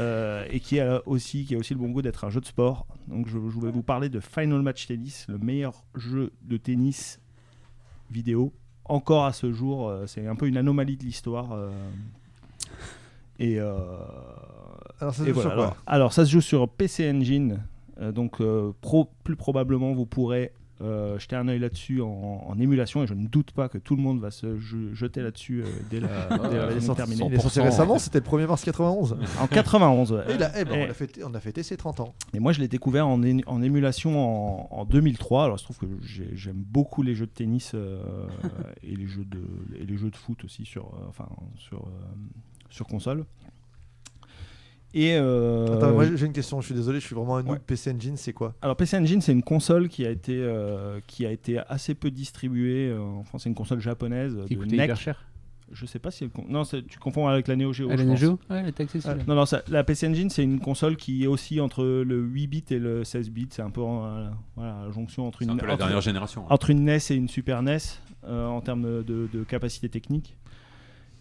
euh, 0.00 0.44
et 0.50 0.58
qui 0.58 0.80
a 0.80 1.02
aussi 1.06 1.44
qui 1.44 1.54
a 1.54 1.58
aussi 1.58 1.72
le 1.74 1.78
bon 1.78 1.90
goût 1.90 2.02
d'être 2.02 2.24
un 2.24 2.30
jeu 2.30 2.40
de 2.40 2.46
sport. 2.46 2.86
Donc 3.06 3.26
je, 3.28 3.32
je 3.34 3.36
voulais 3.38 3.70
vous 3.70 3.82
parler 3.82 4.08
de 4.08 4.18
Final 4.18 4.60
Match 4.62 4.86
Tennis, 4.86 5.26
le 5.28 5.38
meilleur 5.38 5.84
jeu 5.94 6.32
de 6.42 6.56
tennis 6.56 7.20
vidéo 8.10 8.52
encore 8.86 9.24
à 9.24 9.32
ce 9.32 9.52
jour. 9.52 9.92
c'est 10.06 10.26
un 10.26 10.34
peu 10.34 10.48
une 10.48 10.56
anomalie 10.56 10.96
de 10.96 11.04
l'histoire. 11.04 11.56
et 13.38 13.60
Alors, 13.60 15.14
ça 15.14 15.24
se 15.24 15.32
joue 15.32 15.40
sur 15.40 15.42
quoi? 15.42 15.52
Alors, 15.52 15.76
alors, 15.86 16.12
ça 16.12 16.24
se 16.24 16.30
joue 16.30 16.40
sur 16.40 16.68
PC 16.68 17.08
Engine. 17.10 17.60
Euh, 18.00 18.12
donc 18.12 18.40
euh, 18.40 18.72
pro- 18.80 19.10
plus 19.24 19.36
probablement 19.36 19.92
vous 19.92 20.06
pourrez 20.06 20.52
euh, 20.80 21.16
jeter 21.16 21.36
un 21.36 21.46
œil 21.46 21.60
là-dessus 21.60 22.00
en, 22.02 22.08
en 22.48 22.58
émulation 22.58 23.04
et 23.04 23.06
je 23.06 23.14
ne 23.14 23.28
doute 23.28 23.52
pas 23.52 23.68
que 23.68 23.78
tout 23.78 23.94
le 23.94 24.02
monde 24.02 24.18
va 24.18 24.32
se 24.32 24.58
je- 24.58 24.92
jeter 24.92 25.20
là-dessus 25.22 25.62
euh, 25.62 25.66
dès 25.90 26.00
la, 26.00 26.08
dès 26.08 26.36
la 26.38 26.48
Il 26.48 26.54
est 26.56 26.58
version 26.74 26.80
sorti- 26.80 26.96
terminée. 26.96 27.24
il 27.28 27.34
est 27.34 27.38
sorti 27.40 27.60
récemment, 27.60 27.98
c'était 28.00 28.18
le 28.18 28.24
1er 28.24 28.48
mars 28.48 28.64
91. 28.64 29.16
En 29.40 29.46
91. 29.46 30.12
ouais. 30.12 30.34
Et 30.34 30.38
là, 30.38 30.50
eh 30.58 30.64
ben, 30.64 30.74
Et- 30.74 30.86
on, 30.86 30.90
a 30.90 30.94
fêté, 30.94 31.22
on 31.24 31.34
a 31.34 31.40
fêté 31.40 31.62
ses 31.62 31.76
30 31.76 32.00
ans. 32.00 32.14
et 32.34 32.40
moi, 32.40 32.50
je 32.50 32.58
l'ai 32.60 32.66
découvert 32.66 33.06
en, 33.06 33.20
en 33.46 33.62
émulation 33.62 34.18
en, 34.18 34.68
en 34.72 34.84
2003. 34.84 35.44
Alors, 35.44 35.56
il 35.56 35.60
se 35.60 35.64
trouve 35.64 35.78
que 35.78 35.86
j'ai- 36.02 36.30
j'aime 36.34 36.64
beaucoup 36.66 37.02
les 37.02 37.14
jeux 37.14 37.26
de 37.26 37.30
tennis 37.32 37.72
euh, 37.76 38.02
et, 38.82 38.96
les 38.96 39.06
jeux 39.06 39.24
de, 39.26 39.40
et 39.78 39.84
les 39.86 39.96
jeux 39.96 40.10
de 40.10 40.16
foot 40.16 40.42
aussi 40.44 40.64
sur, 40.64 40.86
euh, 40.86 41.06
enfin, 41.08 41.28
sur, 41.58 41.78
euh, 41.78 41.90
sur 42.70 42.88
console. 42.88 43.24
Et 44.94 45.14
euh, 45.16 45.74
Attends, 45.76 45.92
moi 45.92 46.04
j'ai 46.14 46.26
une 46.26 46.32
question, 46.34 46.60
je 46.60 46.66
suis 46.66 46.74
désolé, 46.74 47.00
je 47.00 47.06
suis 47.06 47.14
vraiment 47.14 47.36
un 47.36 47.42
noob. 47.42 47.52
Ouais. 47.52 47.58
PC 47.66 47.92
Engine, 47.92 48.16
c'est 48.16 48.32
quoi? 48.34 48.54
Alors 48.60 48.76
PC 48.76 48.96
Engine, 48.98 49.20
c'est 49.22 49.32
une 49.32 49.42
console 49.42 49.88
qui 49.88 50.04
a 50.04 50.10
été 50.10 50.36
euh, 50.36 51.00
qui 51.06 51.24
a 51.24 51.30
été 51.30 51.58
assez 51.68 51.94
peu 51.94 52.10
distribuée. 52.10 52.88
euh, 52.90 53.00
enfin, 53.20 53.38
c'est 53.38 53.48
une 53.48 53.54
console 53.54 53.80
japonaise 53.80 54.36
Qui 54.46 54.54
de 54.56 54.60
coûtait 54.60 54.76
NEC. 54.76 54.84
hyper 54.84 54.96
cher. 55.00 55.24
Je 55.74 55.86
sais 55.86 55.98
pas 55.98 56.10
si 56.10 56.24
elle 56.24 56.30
non, 56.50 56.64
tu 56.64 56.98
confonds 56.98 57.28
avec 57.28 57.48
la 57.48 57.56
Neo 57.56 57.72
Geo. 57.72 57.88
Ah, 57.90 57.96
la. 57.96 58.04
Neo 58.04 58.16
Geo? 58.16 58.32
Ouais, 58.50 58.58
elle 58.58 58.66
est 58.68 58.78
accessible. 58.78 59.16
Ah, 59.18 59.24
non, 59.26 59.34
non, 59.34 59.46
ça- 59.46 59.62
la 59.68 59.82
PC 59.82 60.06
Engine, 60.06 60.28
c'est 60.28 60.42
une 60.44 60.60
console 60.60 60.96
qui 60.96 61.24
est 61.24 61.26
aussi 61.26 61.58
entre 61.60 61.82
le 61.82 62.20
8 62.20 62.46
bits 62.46 62.64
et 62.68 62.78
le 62.78 63.04
16 63.04 63.30
bits. 63.30 63.48
C'est 63.50 63.62
un 63.62 63.70
peu 63.70 63.80
euh, 63.80 64.28
voilà, 64.56 64.82
la 64.84 64.90
jonction 64.90 65.26
entre 65.26 65.40
une, 65.40 65.48
un 65.48 65.56
peu 65.56 65.64
la 65.64 65.72
entre- 65.72 65.78
dernière 65.84 66.02
génération. 66.02 66.42
hein. 66.42 66.48
entre 66.50 66.68
une 66.68 66.84
NES 66.84 66.98
et 67.08 67.14
une 67.14 67.28
Super 67.28 67.62
NES 67.62 67.78
euh, 68.24 68.46
en 68.46 68.60
termes 68.60 69.02
de, 69.02 69.26
de 69.32 69.44
capacité 69.44 69.88
technique. 69.88 70.36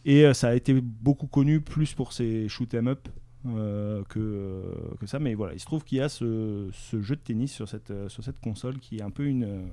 Et 0.04 0.26
euh, 0.26 0.34
ça 0.34 0.50
a 0.50 0.54
été 0.56 0.74
beaucoup 0.82 1.28
connu 1.28 1.62
plus 1.62 1.94
pour 1.94 2.12
ses 2.12 2.50
shoot 2.50 2.74
'em 2.74 2.88
up 2.90 3.08
euh, 3.48 4.04
que, 4.10 4.20
euh, 4.20 4.62
que 5.00 5.06
ça. 5.08 5.20
Mais 5.20 5.34
voilà, 5.34 5.54
il 5.54 5.60
se 5.60 5.66
trouve 5.66 5.84
qu'il 5.84 5.98
y 5.98 6.02
a 6.02 6.10
ce, 6.10 6.70
ce 6.74 7.02
jeu 7.02 7.16
de 7.16 7.22
tennis 7.22 7.52
sur 7.52 7.68
cette, 7.68 7.92
euh, 7.92 8.10
sur 8.10 8.24
cette 8.24 8.40
console 8.40 8.80
qui 8.80 8.98
est 8.98 9.02
un 9.02 9.10
peu 9.12 9.26
une, 9.26 9.68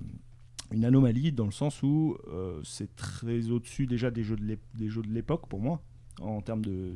une 0.72 0.84
anomalie 0.84 1.32
dans 1.32 1.44
le 1.46 1.50
sens 1.52 1.82
où 1.82 2.16
euh, 2.32 2.60
c'est 2.64 2.94
très 2.96 3.50
au-dessus 3.50 3.86
déjà 3.86 4.10
des 4.10 4.22
jeux 4.24 4.36
de 4.36 5.12
l'époque 5.12 5.48
pour 5.48 5.60
moi 5.60 5.80
en 6.20 6.40
termes 6.40 6.64
de, 6.64 6.92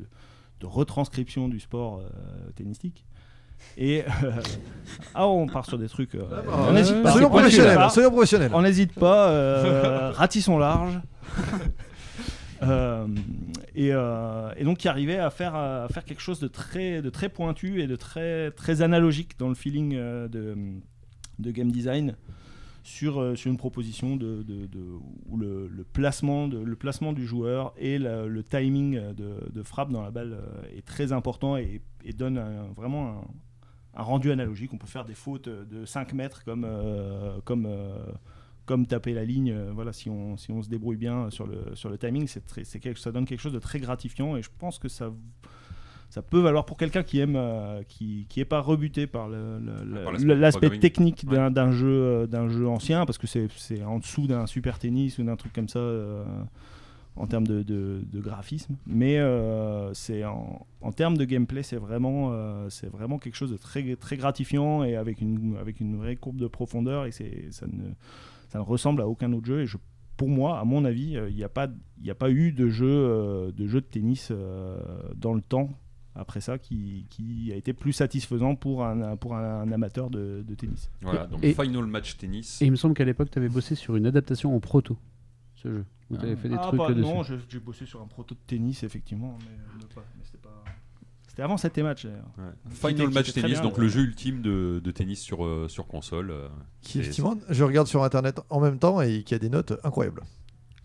de 0.59 0.65
retranscription 0.65 1.47
du 1.49 1.59
sport 1.59 1.99
euh, 1.99 2.51
tennistique. 2.55 3.05
Et 3.77 4.03
euh, 4.23 4.31
ah, 5.15 5.27
on 5.27 5.47
part 5.47 5.65
sur 5.65 5.77
des 5.77 5.87
trucs. 5.87 6.15
euh, 6.15 6.23
on 6.51 6.67
Euh, 6.69 6.73
n'hésite 6.73 7.01
pas. 7.01 7.11
Soyons 7.13 7.29
professionnels, 7.29 7.89
soyons 7.91 8.11
professionnels. 8.11 8.51
On 8.53 8.61
n'hésite 8.61 8.93
pas, 8.93 10.11
ratissons 10.13 10.57
large. 10.57 10.99
Euh, 12.63 13.07
et, 13.75 13.89
euh, 13.91 14.51
et 14.55 14.63
donc 14.63 14.77
qui 14.77 14.87
arrivait 14.87 15.17
à 15.17 15.29
faire, 15.29 15.87
quelque 16.05 16.21
chose 16.21 16.39
de 16.39 16.47
très, 16.47 17.29
pointu 17.29 17.81
et 17.81 17.87
de 17.87 17.95
très, 17.95 18.81
analogique 18.81 19.37
dans 19.37 19.49
le 19.49 19.55
feeling 19.55 19.95
euh, 19.95 20.27
de, 20.27 21.51
game 21.51 21.71
design 21.71 22.15
sur, 22.83 23.33
une 23.45 23.57
proposition 23.57 24.17
où 25.29 25.37
le, 25.37 25.85
placement 25.93 27.13
du 27.13 27.25
joueur 27.25 27.73
et 27.77 27.97
le 27.97 28.43
timing 28.43 28.99
de, 29.13 29.63
frappe 29.63 29.91
dans 29.91 30.01
la 30.01 30.11
balle 30.11 30.37
est 30.75 30.85
très 30.85 31.11
important 31.11 31.57
et, 31.57 31.81
donne 32.15 32.41
vraiment 32.75 33.25
un, 33.95 34.03
rendu 34.03 34.31
analogique. 34.31 34.73
On 34.73 34.77
peut 34.77 34.87
faire 34.87 35.05
des 35.05 35.13
fautes 35.13 35.49
de 35.49 35.85
5 35.85 36.13
mètres 36.13 36.43
comme, 36.45 36.65
comme 38.65 38.85
taper 38.87 39.13
la 39.13 39.25
ligne. 39.25 39.51
euh, 39.51 39.71
voilà, 39.73 39.91
si 39.93 40.09
on, 40.09 40.37
si 40.37 40.51
on 40.51 40.61
se 40.63 40.69
débrouille 40.69 40.97
bien 40.97 41.29
sur 41.29 41.45
le, 41.47 41.57
sur 41.75 41.89
le 41.89 41.97
timing, 41.97 42.27
c'est 42.27 42.45
très- 42.45 42.63
c'est 42.63 42.79
quelque, 42.79 42.99
ça 42.99 43.11
donne 43.11 43.25
quelque 43.25 43.41
chose 43.41 43.53
de 43.53 43.59
très 43.59 43.79
gratifiant 43.79 44.35
et 44.37 44.41
je 44.41 44.49
pense 44.57 44.79
que 44.79 44.87
ça, 44.87 45.11
ça 46.09 46.21
peut 46.21 46.39
valoir 46.39 46.65
pour 46.65 46.77
quelqu'un 46.77 47.01
qui 47.03 47.19
aime, 47.19 47.35
euh, 47.35 47.81
qui, 47.87 48.25
qui 48.29 48.39
est 48.39 48.45
pas 48.45 48.59
rebuté 48.59 49.07
par 49.07 49.27
Par 50.03 50.13
l'aspect 50.35 50.67
technique 50.79 51.25
d'un 51.35 51.49
d'un 51.51 51.71
jeu, 51.71 51.87
euh, 51.87 52.27
d'un 52.27 52.47
jeu 52.49 52.67
ancien 52.67 53.05
parce 53.05 53.17
que 53.17 53.27
c'est 53.27 53.47
c'est 53.57 53.83
en 53.83 53.97
dessous 53.99 54.27
d'un 54.27 54.45
super 54.45 54.77
tennis 54.79 55.17
ou 55.17 55.23
d'un 55.23 55.35
truc 55.35 55.53
comme 55.53 55.69
ça. 55.69 55.79
euh, 55.79 56.23
en 57.15 57.27
termes 57.27 57.45
de, 57.45 57.61
de- 57.61 58.01
de 58.11 58.19
graphisme, 58.19 58.73
mais 58.87 59.19
euh, 59.19 59.93
c'est 59.93 60.23
en, 60.25 60.65
en 60.81 60.91
termes 60.91 61.15
de 61.15 61.25
gameplay, 61.25 61.61
c'est 61.61 61.75
vraiment, 61.77 62.29
euh, 62.31 62.67
c'est 62.71 62.87
vraiment 62.89 63.19
quelque 63.19 63.35
chose 63.35 63.51
de 63.51 63.57
très, 63.57 63.95
très 63.97 64.17
gratifiant 64.17 64.83
et 64.83 64.95
avec 64.95 65.21
une, 65.21 65.55
avec 65.61 65.79
une 65.79 65.95
vraie 65.95 66.15
courbe 66.15 66.37
de 66.37 66.47
profondeur 66.47 67.05
et 67.05 67.11
c'est, 67.11 67.49
ça, 67.51 67.67
ne, 67.67 67.91
ça 68.53 68.59
ne 68.59 68.63
ressemble 68.63 69.01
à 69.01 69.07
aucun 69.07 69.33
autre 69.33 69.47
jeu. 69.47 69.61
Et 69.61 69.65
je, 69.65 69.77
pour 70.15 70.29
moi, 70.29 70.59
à 70.59 70.63
mon 70.63 70.85
avis, 70.85 71.17
euh, 71.17 71.27
il 71.29 71.35
n'y 71.35 71.43
a, 71.43 71.49
pas- 71.49 71.67
a 71.67 72.29
eu 72.29 72.51
de 72.53 72.69
jeu, 72.69 72.85
euh, 72.87 73.51
de 73.51 73.65
jeu 73.67 73.81
de 73.81 73.85
tennis 73.85 74.29
euh, 74.31 74.79
dans 75.15 75.33
le 75.33 75.41
temps 75.41 75.69
après 76.15 76.39
ça 76.41 76.59
qui, 76.59 77.07
qui 77.09 77.51
a 77.51 77.55
été 77.55 77.73
plus 77.73 77.91
satisfaisant 77.93 78.53
pour 78.55 78.85
un, 78.85 79.15
pour 79.17 79.35
un, 79.35 79.61
un 79.61 79.71
amateur 79.71 80.11
de, 80.11 80.45
de 80.47 80.53
tennis. 80.55 80.91
Voilà, 81.01 81.25
donc 81.25 81.43
Et- 81.43 81.53
final 81.55 81.87
match 81.87 82.15
tennis. 82.17 82.61
Et 82.61 82.65
il 82.65 82.71
me 82.71 82.75
semble 82.75 82.93
qu'à 82.93 83.03
l'époque, 83.05 83.31
tu 83.31 83.39
avais 83.39 83.49
bossé 83.49 83.73
sur 83.73 83.95
une 83.95 84.05
adaptation 84.05 84.55
en 84.55 84.59
proto, 84.59 84.95
ce 85.55 85.69
jeu. 85.69 85.85
Où 86.11 86.17
tu 86.17 86.25
avais 86.25 86.35
fait 86.35 86.49
des 86.49 86.55
Ah, 86.59 86.67
trucs 86.67 86.77
bah, 86.79 86.93
dessus. 86.93 87.01
non, 87.01 87.23
j'ai 87.23 87.59
bossé 87.59 87.87
sur 87.87 87.99
un 87.99 88.05
proto 88.05 88.35
de 88.35 88.39
tennis 88.45 88.83
effectivement, 88.83 89.35
mais, 89.39 89.57
euh, 89.83 89.87
pas- 89.95 90.05
mais 90.15 90.22
c'était 91.33 91.41
avant 91.41 91.57
cette 91.57 91.77
match 91.79 92.05
d'ailleurs. 92.05 92.29
Ouais. 92.37 92.43
Qui 92.69 92.75
Final 92.75 93.09
match 93.09 93.33
tennis, 93.33 93.51
bien, 93.53 93.61
donc 93.63 93.77
ouais. 93.77 93.83
le 93.83 93.89
jeu 93.89 94.01
ultime 94.01 94.43
de, 94.43 94.79
de 94.83 94.91
tennis 94.91 95.19
sur, 95.19 95.43
euh, 95.43 95.67
sur 95.67 95.87
console. 95.87 96.29
euh, 96.29 96.47
Qui, 96.81 96.99
effectivement, 96.99 97.35
je 97.49 97.63
regarde 97.63 97.87
sur 97.87 98.03
internet 98.03 98.39
en 98.51 98.59
même 98.59 98.77
temps 98.77 99.01
et 99.01 99.23
qui 99.23 99.33
a 99.33 99.39
des 99.39 99.49
notes 99.49 99.73
incroyables. 99.83 100.21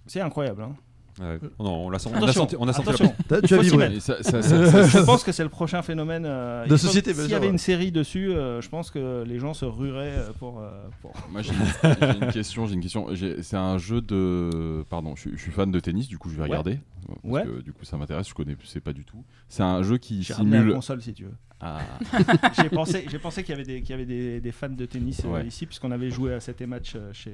C'est 0.06 0.22
incroyable. 0.22 0.62
Hein. 0.62 0.74
Ouais. 1.20 1.38
Non, 1.58 1.86
on 1.86 1.90
l'a 1.90 1.98
senti- 1.98 2.16
on 2.20 2.26
a 2.26 2.32
senti, 2.32 2.56
on 2.58 2.68
a 2.68 2.72
senti 2.72 2.90
la 3.30 3.40
tu 3.42 3.54
as 3.54 3.58
vibré. 3.60 3.88
mettre. 3.88 3.96
Et 3.96 4.00
ça- 4.00 4.22
ça- 4.22 4.42
ça- 4.42 4.82
je 4.86 4.98
pense 5.04 5.24
que 5.24 5.32
c'est 5.32 5.42
le 5.42 5.48
prochain 5.48 5.82
phénomène 5.82 6.24
euh, 6.26 6.66
De 6.66 6.76
société, 6.76 7.12
S'il 7.14 7.28
y 7.30 7.34
avait 7.34 7.46
ouais. 7.46 7.52
une 7.52 7.58
série 7.58 7.90
dessus, 7.92 8.30
euh, 8.30 8.60
je 8.60 8.68
pense 8.68 8.90
que 8.90 9.24
les 9.26 9.38
gens 9.38 9.54
se 9.54 9.64
rueraient 9.64 10.14
euh, 10.16 10.30
pour. 10.38 10.60
euh, 10.60 10.70
pour- 11.02 11.12
Moi 11.30 11.42
j'ai 11.42 11.52
une, 11.52 12.30
question, 12.32 12.66
j'ai 12.66 12.74
une 12.74 12.80
question. 12.80 13.06
C'est 13.42 13.56
un 13.56 13.78
jeu 13.78 14.00
de, 14.00 14.84
pardon, 14.88 15.14
je, 15.16 15.22
suis- 15.22 15.32
je 15.36 15.42
suis 15.42 15.50
fan 15.52 15.70
de 15.70 15.80
tennis, 15.80 16.06
du 16.08 16.18
coup 16.18 16.28
je 16.30 16.36
vais 16.36 16.42
Ouais. 16.42 16.48
regarder 16.48 16.78
parce 17.24 17.44
que 17.46 17.60
du 17.62 17.72
coup 17.72 17.84
ça 17.84 17.96
m'intéresse. 17.96 18.28
Je 18.28 18.34
connais, 18.34 18.56
sais 18.64 18.80
pas 18.80 18.92
du 18.92 19.04
tout. 19.04 19.24
C'est 19.48 19.62
un 19.62 19.82
jeu 19.82 19.98
qui 19.98 20.24
ramené 20.32 20.56
la 20.56 20.58
simule. 20.62 20.74
console 20.74 21.02
si 21.02 21.14
tu 21.14 21.24
veux. 21.24 21.34
Ah. 21.60 21.78
j'ai 22.62 22.68
pensé, 22.68 23.04
j'ai 23.10 23.18
pensé 23.18 23.42
qu'il 23.42 23.50
y 23.52 23.54
avait 23.54 23.64
des, 23.64 23.80
qu'il 23.80 23.90
y 23.90 23.94
avait 23.94 24.04
des, 24.06 24.40
des 24.40 24.52
fans 24.52 24.68
de 24.68 24.86
tennis 24.86 25.22
Ouais. 25.24 25.44
ici, 25.46 25.66
puisqu'on 25.66 25.90
avait 25.90 26.10
joué 26.10 26.32
à 26.34 26.38
cet 26.40 26.60
match 26.62 26.94
chez, 27.12 27.32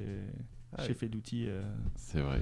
Ah 0.77 0.83
chez 0.83 0.89
oui. 0.89 0.95
Feduti 0.95 1.45
euh, 1.47 1.61
C'est 1.95 2.19
vrai. 2.21 2.41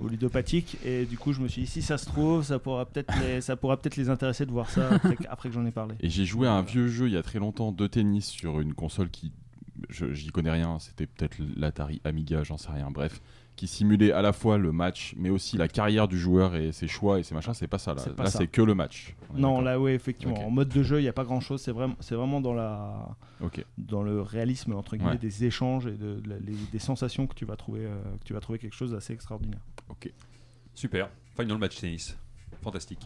au 0.00 0.08
ludopathique. 0.08 0.76
Et 0.84 1.04
du 1.06 1.16
coup, 1.18 1.32
je 1.32 1.40
me 1.40 1.48
suis 1.48 1.62
dit, 1.62 1.66
si 1.68 1.82
ça 1.82 1.98
se 1.98 2.06
trouve, 2.06 2.42
ça 2.44 2.58
pourra 2.58 2.86
peut-être 2.86 3.12
les, 3.20 3.40
ça 3.40 3.56
pourra 3.56 3.76
peut-être 3.76 3.96
les 3.96 4.08
intéresser 4.08 4.46
de 4.46 4.50
voir 4.50 4.68
ça 4.70 4.90
après, 4.94 5.16
que- 5.16 5.24
après 5.28 5.48
que 5.48 5.54
j'en 5.54 5.64
ai 5.66 5.70
parlé. 5.70 5.94
Et 6.00 6.08
j'ai 6.10 6.24
joué 6.24 6.46
à 6.48 6.52
un 6.52 6.62
vieux 6.62 6.88
jeu 6.88 7.06
il 7.08 7.14
y 7.14 7.16
a 7.16 7.22
très 7.22 7.38
longtemps 7.38 7.72
de 7.72 7.86
tennis 7.86 8.26
sur 8.26 8.60
une 8.60 8.74
console 8.74 9.10
qui, 9.10 9.32
j'y 9.90 10.28
connais 10.30 10.50
rien. 10.50 10.78
C'était 10.78 11.06
peut-être 11.06 11.36
l'Atari 11.56 12.00
Amiga, 12.04 12.42
j'en 12.44 12.56
sais 12.58 12.70
rien. 12.70 12.90
Bref, 12.90 13.20
qui 13.56 13.66
simulait 13.68 14.12
à 14.12 14.22
la 14.22 14.32
fois 14.32 14.58
le 14.58 14.72
match, 14.72 15.14
mais 15.16 15.30
aussi 15.30 15.56
la 15.56 15.68
carrière 15.68 16.08
du 16.08 16.18
joueur 16.18 16.56
et 16.56 16.72
ses 16.72 16.88
choix 16.88 17.20
et 17.20 17.22
ses 17.22 17.34
machins. 17.34 17.54
C'est 17.54 17.68
pas 17.68 17.78
ça 17.78 17.94
là. 17.94 18.00
C'est 18.02 18.14
pas 18.16 18.24
là 18.24 18.30
ça. 18.30 18.38
c'est 18.38 18.46
que 18.48 18.62
le 18.62 18.74
match. 18.74 19.14
Non, 19.34 19.60
là, 19.60 19.78
oui, 19.78 19.92
effectivement. 19.92 20.44
En 20.46 20.50
mode 20.50 20.68
de 20.68 20.82
jeu, 20.82 20.98
il 21.00 21.02
n'y 21.02 21.08
a 21.08 21.12
pas 21.12 21.24
grand 21.24 21.40
chose. 21.40 21.60
C'est 21.62 21.70
vraiment, 21.72 21.94
c'est 22.00 22.14
vraiment 22.14 22.40
dans, 22.40 22.54
la, 22.54 23.16
dans 23.78 24.02
le 24.02 24.20
réalisme 24.22 24.72
entre 24.74 24.96
guillemets 24.96 25.12
Ouais. 25.12 25.18
des 25.18 25.44
échanges 25.44 25.86
et 25.86 25.92
de, 25.92 26.20
de 26.20 26.28
la- 26.30 26.38
les- 26.38 26.56
des 26.72 26.78
sensations 26.78 27.26
que 27.26 27.34
tu 27.34 27.44
vas 27.44 27.56
trouver, 27.56 27.84
euh, 27.84 27.94
que 28.20 28.24
tu 28.24 28.32
vas 28.32 28.40
trouver 28.40 28.58
quelque 28.58 28.74
chose 28.74 28.92
d'assez 28.92 29.12
extraordinaire. 29.12 29.60
Ok. 29.90 30.10
Super. 30.74 31.08
Final 31.36 31.58
match 31.58 31.78
tennis. 31.80 32.16
Fantastique. 32.62 33.00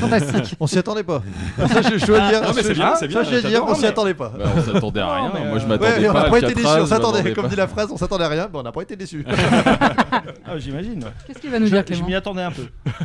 Fantastique. 0.00 0.56
On 0.58 0.66
s'y 0.66 0.78
attendait 0.78 1.02
pas. 1.02 1.22
Ça, 1.58 1.82
je, 1.82 1.98
je 1.98 2.06
dois 2.06 2.28
dire. 2.30 2.40
Non, 2.42 2.48
mais 2.54 2.62
c'est 2.62 2.68
je- 2.70 2.72
bien, 2.74 2.90
ah, 2.92 2.96
c'est 2.98 3.08
bien, 3.08 3.22
ça, 3.24 3.30
je 3.30 3.46
dire, 3.46 3.64
on 3.66 3.74
s'y 3.74 3.82
mais- 3.82 3.88
attendait 3.88 4.14
pas. 4.14 4.32
Bah, 4.38 4.44
on 4.56 4.62
s'attendait 4.72 5.00
à 5.00 5.04
Non, 5.06 5.12
rien. 5.12 5.30
mais, 5.34 5.48
Moi 5.50 5.58
je 5.58 5.64
euh, 5.64 5.68
m'attendais 5.68 5.90
Ouais, 6.00 6.08
on 6.08 6.12
pas. 6.12 6.20
n'a 6.20 6.26
à 6.26 6.30
pas 6.30 6.38
été 6.38 6.54
déçus, 6.54 6.66
on 6.66 6.80
je 6.80 6.86
s'attendait, 6.86 7.32
comme 7.34 7.44
pas. 7.44 7.50
dit 7.50 7.56
la 7.56 7.68
phrase, 7.68 7.88
on 7.92 7.96
s'attendait 7.98 8.24
à 8.24 8.28
rien, 8.28 8.48
mais 8.52 8.58
on 8.58 8.62
n'a 8.62 8.72
pas 8.72 8.82
été 8.82 8.96
déçus. 8.96 9.24
Ah, 10.46 10.58
j'imagine. 10.58 11.04
Qu'est-ce 11.26 11.38
qu'il 11.38 11.50
va 11.50 11.58
nous 11.58 11.66
Je, 11.66 11.70
dire, 11.72 11.80
je 11.80 11.84
Clément 11.94 12.06
m'y 12.06 12.14
attendais 12.14 12.42
un 12.42 12.50
peu. 12.50 12.62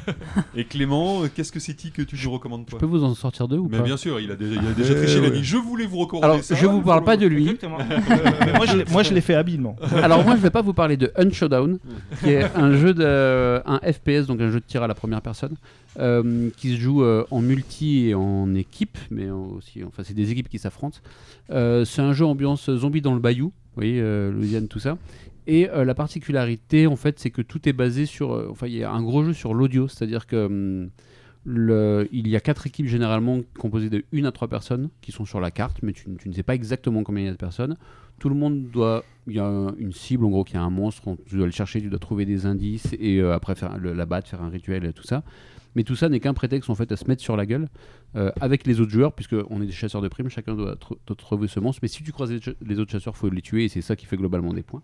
Et 0.55 0.65
Clément, 0.65 1.23
euh, 1.23 1.29
qu'est-ce 1.33 1.51
que 1.51 1.59
c'est-il 1.59 1.91
que 1.91 2.01
tu 2.01 2.17
nous 2.23 2.31
recommandes 2.31 2.63
Je 2.65 2.71
toi 2.71 2.79
peux 2.79 2.85
vous 2.85 3.03
en 3.03 3.15
sortir 3.15 3.47
deux 3.47 3.57
ou 3.57 3.67
Mais 3.71 3.77
pas 3.77 3.83
bien 3.83 3.97
sûr, 3.97 4.19
il 4.19 4.29
a 4.31 4.35
déjà, 4.35 4.61
il 4.61 4.67
a 4.67 4.71
déjà 4.73 4.93
Euh, 4.93 4.97
triché, 5.03 5.17
il 5.19 5.25
a 5.25 5.29
ouais. 5.29 5.31
dit 5.31 5.43
je 5.43 5.57
voulais 5.57 5.85
vous 5.85 5.99
recommander 5.99 6.25
Alors, 6.25 6.43
ça. 6.43 6.55
je 6.55 6.65
vous 6.67 6.81
parle 6.81 7.03
pas 7.03 7.17
de 7.17 7.25
lui. 7.27 7.43
Exactement. 7.43 7.77
Mais 7.79 8.53
moi, 8.53 8.65
je 8.65 8.75
l'ai- 9.13 9.15
je 9.15 9.21
fait 9.21 9.35
habilement. 9.35 9.75
Alors 10.03 10.23
moi 10.23 10.35
je 10.35 10.41
vais 10.41 10.49
pas 10.49 10.61
vous 10.61 10.73
parler 10.73 10.95
de 10.97 11.11
Hunt 11.17 11.31
Showdown, 11.31 11.79
qui 12.21 12.29
est 12.31 12.43
un 12.55 12.73
jeu 12.73 12.93
de 12.93 13.61
un 13.65 13.79
FPS, 13.79 14.27
donc 14.27 14.39
un 14.41 14.49
jeu 14.51 14.59
de 14.59 14.65
tir 14.65 14.83
à 14.83 14.87
la 14.87 14.93
première 14.95 15.21
personne, 15.21 15.48
euh, 15.99 16.49
qui 16.57 16.75
se 16.75 16.79
joue 16.79 17.03
euh, 17.03 17.25
en 17.31 17.41
multi 17.41 18.07
et 18.07 18.13
en 18.13 18.53
équipe, 18.53 18.97
mais 19.09 19.29
aussi, 19.29 19.83
enfin 19.83 20.03
c'est 20.03 20.13
des 20.13 20.31
équipes 20.31 20.49
qui 20.49 20.59
s'affrontent. 20.59 20.99
Euh, 21.49 21.85
c'est 21.85 22.01
un 22.01 22.13
jeu 22.13 22.25
ambiance 22.25 22.69
zombie 22.69 23.01
dans 23.01 23.13
le 23.13 23.19
bayou, 23.19 23.47
vous 23.47 23.75
voyez, 23.75 24.01
Louisiane, 24.31 24.67
tout 24.67 24.79
ça. 24.79 24.97
Et 25.47 25.67
la 25.73 25.95
particularité, 25.95 26.85
en 26.85 26.95
fait, 26.95 27.17
c'est 27.17 27.31
que 27.31 27.41
tout 27.41 27.67
est 27.67 27.73
basé 27.73 28.05
sur, 28.05 28.47
enfin 28.51 28.67
il 28.67 28.75
y 28.75 28.83
a 28.83 28.91
un 28.91 29.01
gros 29.01 29.23
jeu 29.23 29.33
sur 29.33 29.55
l'audio, 29.55 29.87
c'est-à-dire 29.87 30.27
que 30.27 30.45
hum, 30.45 30.89
il 31.49 32.27
y 32.27 32.35
a 32.35 32.39
quatre 32.39 32.67
équipes 32.67 32.87
généralement 32.87 33.39
composées 33.57 33.89
de 33.89 34.03
une 34.11 34.25
à 34.25 34.31
trois 34.31 34.47
personnes 34.47 34.89
qui 35.01 35.11
sont 35.11 35.25
sur 35.25 35.39
la 35.39 35.51
carte, 35.51 35.77
mais 35.81 35.93
tu, 35.93 36.07
ne 36.09 36.33
sais 36.33 36.43
pas 36.43 36.55
exactement 36.55 37.03
combien 37.03 37.23
il 37.23 37.25
y 37.27 37.29
a 37.29 37.33
de 37.33 37.37
personnes. 37.37 37.75
Tout 38.19 38.29
le 38.29 38.35
monde 38.35 38.69
doit. 38.71 39.03
Il 39.27 39.35
y 39.35 39.39
a 39.39 39.45
un- 39.45 39.75
une 39.77 39.93
cible, 39.93 40.25
en 40.25 40.29
gros, 40.29 40.43
qui 40.43 40.57
a 40.57 40.61
un 40.61 40.69
monstre, 40.69 41.07
on- 41.07 41.15
tu 41.15 41.35
dois 41.37 41.45
le 41.45 41.51
chercher, 41.51 41.81
tu 41.81 41.89
dois 41.89 41.99
trouver 41.99 42.25
des 42.25 42.45
indices 42.45 42.93
et 42.99 43.19
euh, 43.19 43.33
après 43.33 43.55
faire 43.55 43.77
le, 43.77 43.93
la 43.93 44.05
battre, 44.05 44.27
faire 44.29 44.41
un 44.41 44.49
rituel 44.49 44.85
et 44.85 44.93
tout 44.93 45.03
ça. 45.03 45.23
Mais 45.75 45.83
tout 45.83 45.95
ça 45.95 46.09
n'est 46.09 46.19
qu'un 46.19 46.33
prétexte 46.33 46.69
en 46.69 46.75
fait 46.75 46.91
à 46.91 46.97
se 46.97 47.05
mettre 47.07 47.21
sur 47.21 47.37
la 47.37 47.45
gueule 47.45 47.69
euh, 48.15 48.31
avec 48.41 48.65
les 48.65 48.81
autres 48.81 48.91
joueurs, 48.91 49.13
puisque 49.13 49.35
on 49.49 49.61
est 49.61 49.67
des 49.67 49.71
chasseurs 49.71 50.01
de 50.01 50.07
primes, 50.07 50.29
chacun 50.29 50.55
doit, 50.55 50.73
tr- 50.73 50.97
doit 51.05 51.15
trouver 51.15 51.47
ce 51.47 51.59
monstre. 51.59 51.79
Mais 51.83 51.87
si 51.87 52.03
tu 52.03 52.11
croises 52.11 52.31
les, 52.61 52.79
autres 52.79 52.91
chasseurs, 52.91 53.15
faut 53.15 53.29
les 53.29 53.41
tuer 53.41 53.65
et 53.65 53.69
c'est 53.69 53.81
ça 53.81 53.95
qui 53.95 54.05
fait 54.07 54.17
globalement 54.17 54.53
des 54.53 54.63
points. 54.63 54.81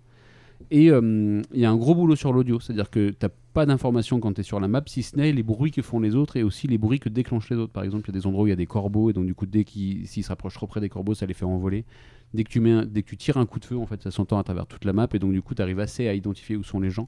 Et 0.71 0.89
euh, 0.89 1.41
il 1.53 1.59
y 1.59 1.65
a 1.65 1.69
un 1.71 1.75
gros 1.75 1.93
boulot 1.93 2.15
sur 2.15 2.33
l'audio, 2.33 2.59
c'est-à-dire 2.59 2.89
que 2.89 3.09
tu 3.09 3.17
n'as 3.21 3.29
pas 3.53 3.65
d'informations 3.65 4.19
quand 4.19 4.33
tu 4.33 4.41
es 4.41 4.43
sur 4.43 4.59
la 4.59 4.67
map, 4.67 4.81
si 4.87 5.03
ce 5.03 5.15
n'est 5.15 5.31
les 5.31 5.43
bruits 5.43 5.71
que 5.71 5.81
font 5.81 5.99
les 5.99 6.15
autres 6.15 6.37
et 6.37 6.43
aussi 6.43 6.67
les 6.67 6.77
bruits 6.77 6.99
que 6.99 7.09
déclenchent 7.09 7.49
les 7.49 7.55
autres. 7.57 7.71
Par 7.71 7.83
exemple, 7.83 8.09
il 8.09 8.13
y 8.13 8.17
a 8.17 8.19
des 8.19 8.27
endroits 8.27 8.43
où 8.43 8.47
il 8.47 8.51
y 8.51 8.53
a 8.53 8.57
des 8.57 8.65
corbeaux, 8.65 9.09
et 9.09 9.13
donc 9.13 9.25
du 9.25 9.33
coup, 9.35 9.45
dès 9.45 9.63
qu'ils 9.63 10.07
s'ils 10.07 10.23
se 10.23 10.29
rapprochent 10.29 10.55
trop 10.55 10.67
près 10.67 10.81
des 10.81 10.89
corbeaux, 10.89 11.13
ça 11.13 11.25
les 11.25 11.33
fait 11.33 11.45
envoler. 11.45 11.85
Dès 12.33 12.43
que, 12.43 12.49
tu 12.49 12.59
mets 12.59 12.71
un- 12.71 12.85
dès 12.85 13.03
que 13.03 13.07
tu 13.07 13.15
tires 13.17 13.37
un 13.37 13.45
coup 13.45 13.59
de 13.59 13.65
feu, 13.65 13.77
en 13.77 13.85
fait, 13.85 14.01
ça 14.01 14.11
s'entend 14.11 14.37
à 14.39 14.43
travers 14.43 14.65
toute 14.65 14.83
la 14.85 14.91
map, 14.93 15.07
et 15.13 15.19
donc 15.19 15.31
du 15.31 15.41
coup, 15.41 15.53
tu 15.55 15.61
arrives 15.61 15.79
assez 15.79 16.07
à 16.07 16.13
identifier 16.13 16.55
où 16.57 16.63
sont 16.63 16.79
les 16.79 16.89
gens. 16.89 17.07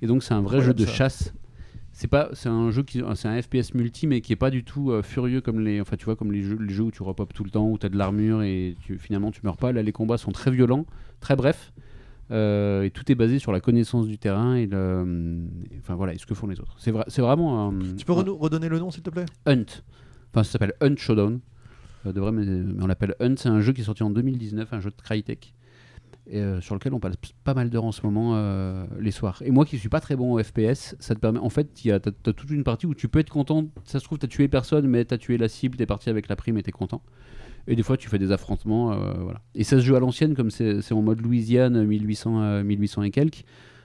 Et 0.00 0.06
donc, 0.06 0.22
c'est 0.22 0.34
un 0.34 0.40
vrai 0.40 0.60
jeu 0.62 0.72
de 0.74 0.84
ça. 0.86 0.92
chasse. 0.92 1.34
C'est 1.94 2.08
pas, 2.08 2.30
c'est 2.32 2.48
un 2.48 2.70
jeu 2.70 2.82
qui, 2.84 3.02
c'est 3.16 3.28
un 3.28 3.42
FPS 3.42 3.74
multi, 3.74 4.06
mais 4.06 4.22
qui 4.22 4.32
est 4.32 4.36
pas 4.36 4.48
du 4.50 4.64
tout 4.64 4.92
euh, 4.92 5.02
furieux 5.02 5.42
comme 5.42 5.60
les, 5.60 5.78
enfin, 5.80 5.96
tu 5.96 6.06
vois, 6.06 6.16
comme 6.16 6.32
les 6.32 6.40
jeux, 6.40 6.56
les 6.58 6.72
jeux 6.72 6.84
où 6.84 6.90
tu 6.90 7.02
repopes 7.02 7.34
tout 7.34 7.44
le 7.44 7.50
temps, 7.50 7.68
où 7.68 7.76
tu 7.76 7.84
as 7.84 7.90
de 7.90 7.98
l'armure 7.98 8.42
et 8.42 8.76
tu, 8.82 8.96
finalement 8.96 9.30
tu 9.30 9.40
meurs 9.44 9.58
pas. 9.58 9.72
Là, 9.72 9.82
les 9.82 9.92
combats 9.92 10.16
sont 10.16 10.32
très 10.32 10.50
violents, 10.50 10.86
très 11.20 11.36
brefs. 11.36 11.70
Euh, 12.32 12.82
et 12.82 12.90
tout 12.90 13.10
est 13.12 13.14
basé 13.14 13.38
sur 13.38 13.52
la 13.52 13.60
connaissance 13.60 14.06
du 14.06 14.16
terrain 14.16 14.54
et 14.54 14.66
le, 14.66 15.04
et, 15.70 15.78
enfin 15.78 15.94
voilà, 15.94 16.14
et 16.14 16.18
ce 16.18 16.24
que 16.24 16.34
font 16.34 16.46
les 16.46 16.58
autres. 16.60 16.74
C'est 16.78 16.90
vrai, 16.90 17.04
c'est 17.08 17.20
vraiment 17.20 17.68
un, 17.68 17.78
Tu 17.96 18.06
peux 18.06 18.12
un 18.12 18.24
redonner 18.24 18.68
le 18.68 18.78
nom, 18.78 18.90
s'il 18.90 19.02
te 19.02 19.10
plaît? 19.10 19.26
Hunt. 19.46 19.66
Enfin, 20.30 20.42
ça 20.42 20.52
s'appelle 20.52 20.72
Hunt 20.80 20.96
Showdown. 20.96 21.40
Euh, 22.06 22.12
de 22.12 22.20
vrai, 22.20 22.32
mais, 22.32 22.44
mais 22.44 22.82
on 22.82 22.86
l'appelle 22.86 23.14
Hunt. 23.20 23.34
C'est 23.36 23.48
un 23.48 23.60
jeu 23.60 23.72
qui 23.72 23.82
est 23.82 23.84
sorti 23.84 24.02
en 24.02 24.10
2019, 24.10 24.72
un 24.72 24.80
jeu 24.80 24.90
de 24.90 25.02
Crytek, 25.02 25.54
et, 26.26 26.40
euh, 26.40 26.60
sur 26.60 26.74
lequel 26.74 26.94
on 26.94 27.00
passe 27.00 27.16
pas 27.44 27.54
mal 27.54 27.70
d'heures 27.70 27.84
en 27.84 27.92
ce 27.92 28.02
moment 28.02 28.32
euh, 28.34 28.86
les 28.98 29.10
soirs. 29.10 29.42
Et 29.44 29.50
moi 29.50 29.64
qui 29.64 29.78
suis 29.78 29.88
pas 29.88 30.00
très 30.00 30.16
bon 30.16 30.32
au 30.32 30.42
FPS, 30.42 30.96
ça 31.00 31.14
te 31.14 31.20
permet. 31.20 31.38
En 31.38 31.50
fait, 31.50 31.74
tu 31.74 31.92
as, 31.92 32.00
toute 32.00 32.50
une 32.50 32.64
partie 32.64 32.86
où 32.86 32.94
tu 32.94 33.08
peux 33.08 33.18
être 33.18 33.30
content. 33.30 33.66
Ça 33.84 33.98
se 33.98 34.04
trouve, 34.04 34.18
tu 34.18 34.26
as 34.26 34.28
tué 34.28 34.48
personne, 34.48 34.86
mais 34.86 35.04
tu 35.04 35.14
as 35.14 35.18
tué 35.18 35.36
la 35.36 35.48
cible, 35.48 35.76
tu 35.76 35.82
es 35.82 35.86
parti 35.86 36.10
avec 36.10 36.28
la 36.28 36.36
prime 36.36 36.56
et 36.58 36.62
tu 36.62 36.70
es 36.70 36.72
content. 36.72 37.02
Et 37.68 37.76
des 37.76 37.82
fois, 37.82 37.96
tu 37.96 38.08
fais 38.08 38.18
des 38.18 38.32
affrontements. 38.32 38.92
euh, 38.92 39.12
voilà. 39.20 39.40
Et 39.54 39.64
ça 39.64 39.76
se 39.78 39.82
joue 39.84 39.94
à 39.96 40.00
l'ancienne, 40.00 40.34
comme 40.34 40.50
c'est 40.50 40.92
en 40.92 41.02
mode 41.02 41.20
Louisiane, 41.20 41.84
1800, 41.84 42.40
euh, 42.42 42.62
1800 42.64 43.02
et 43.04 43.10
quelques. 43.10 43.44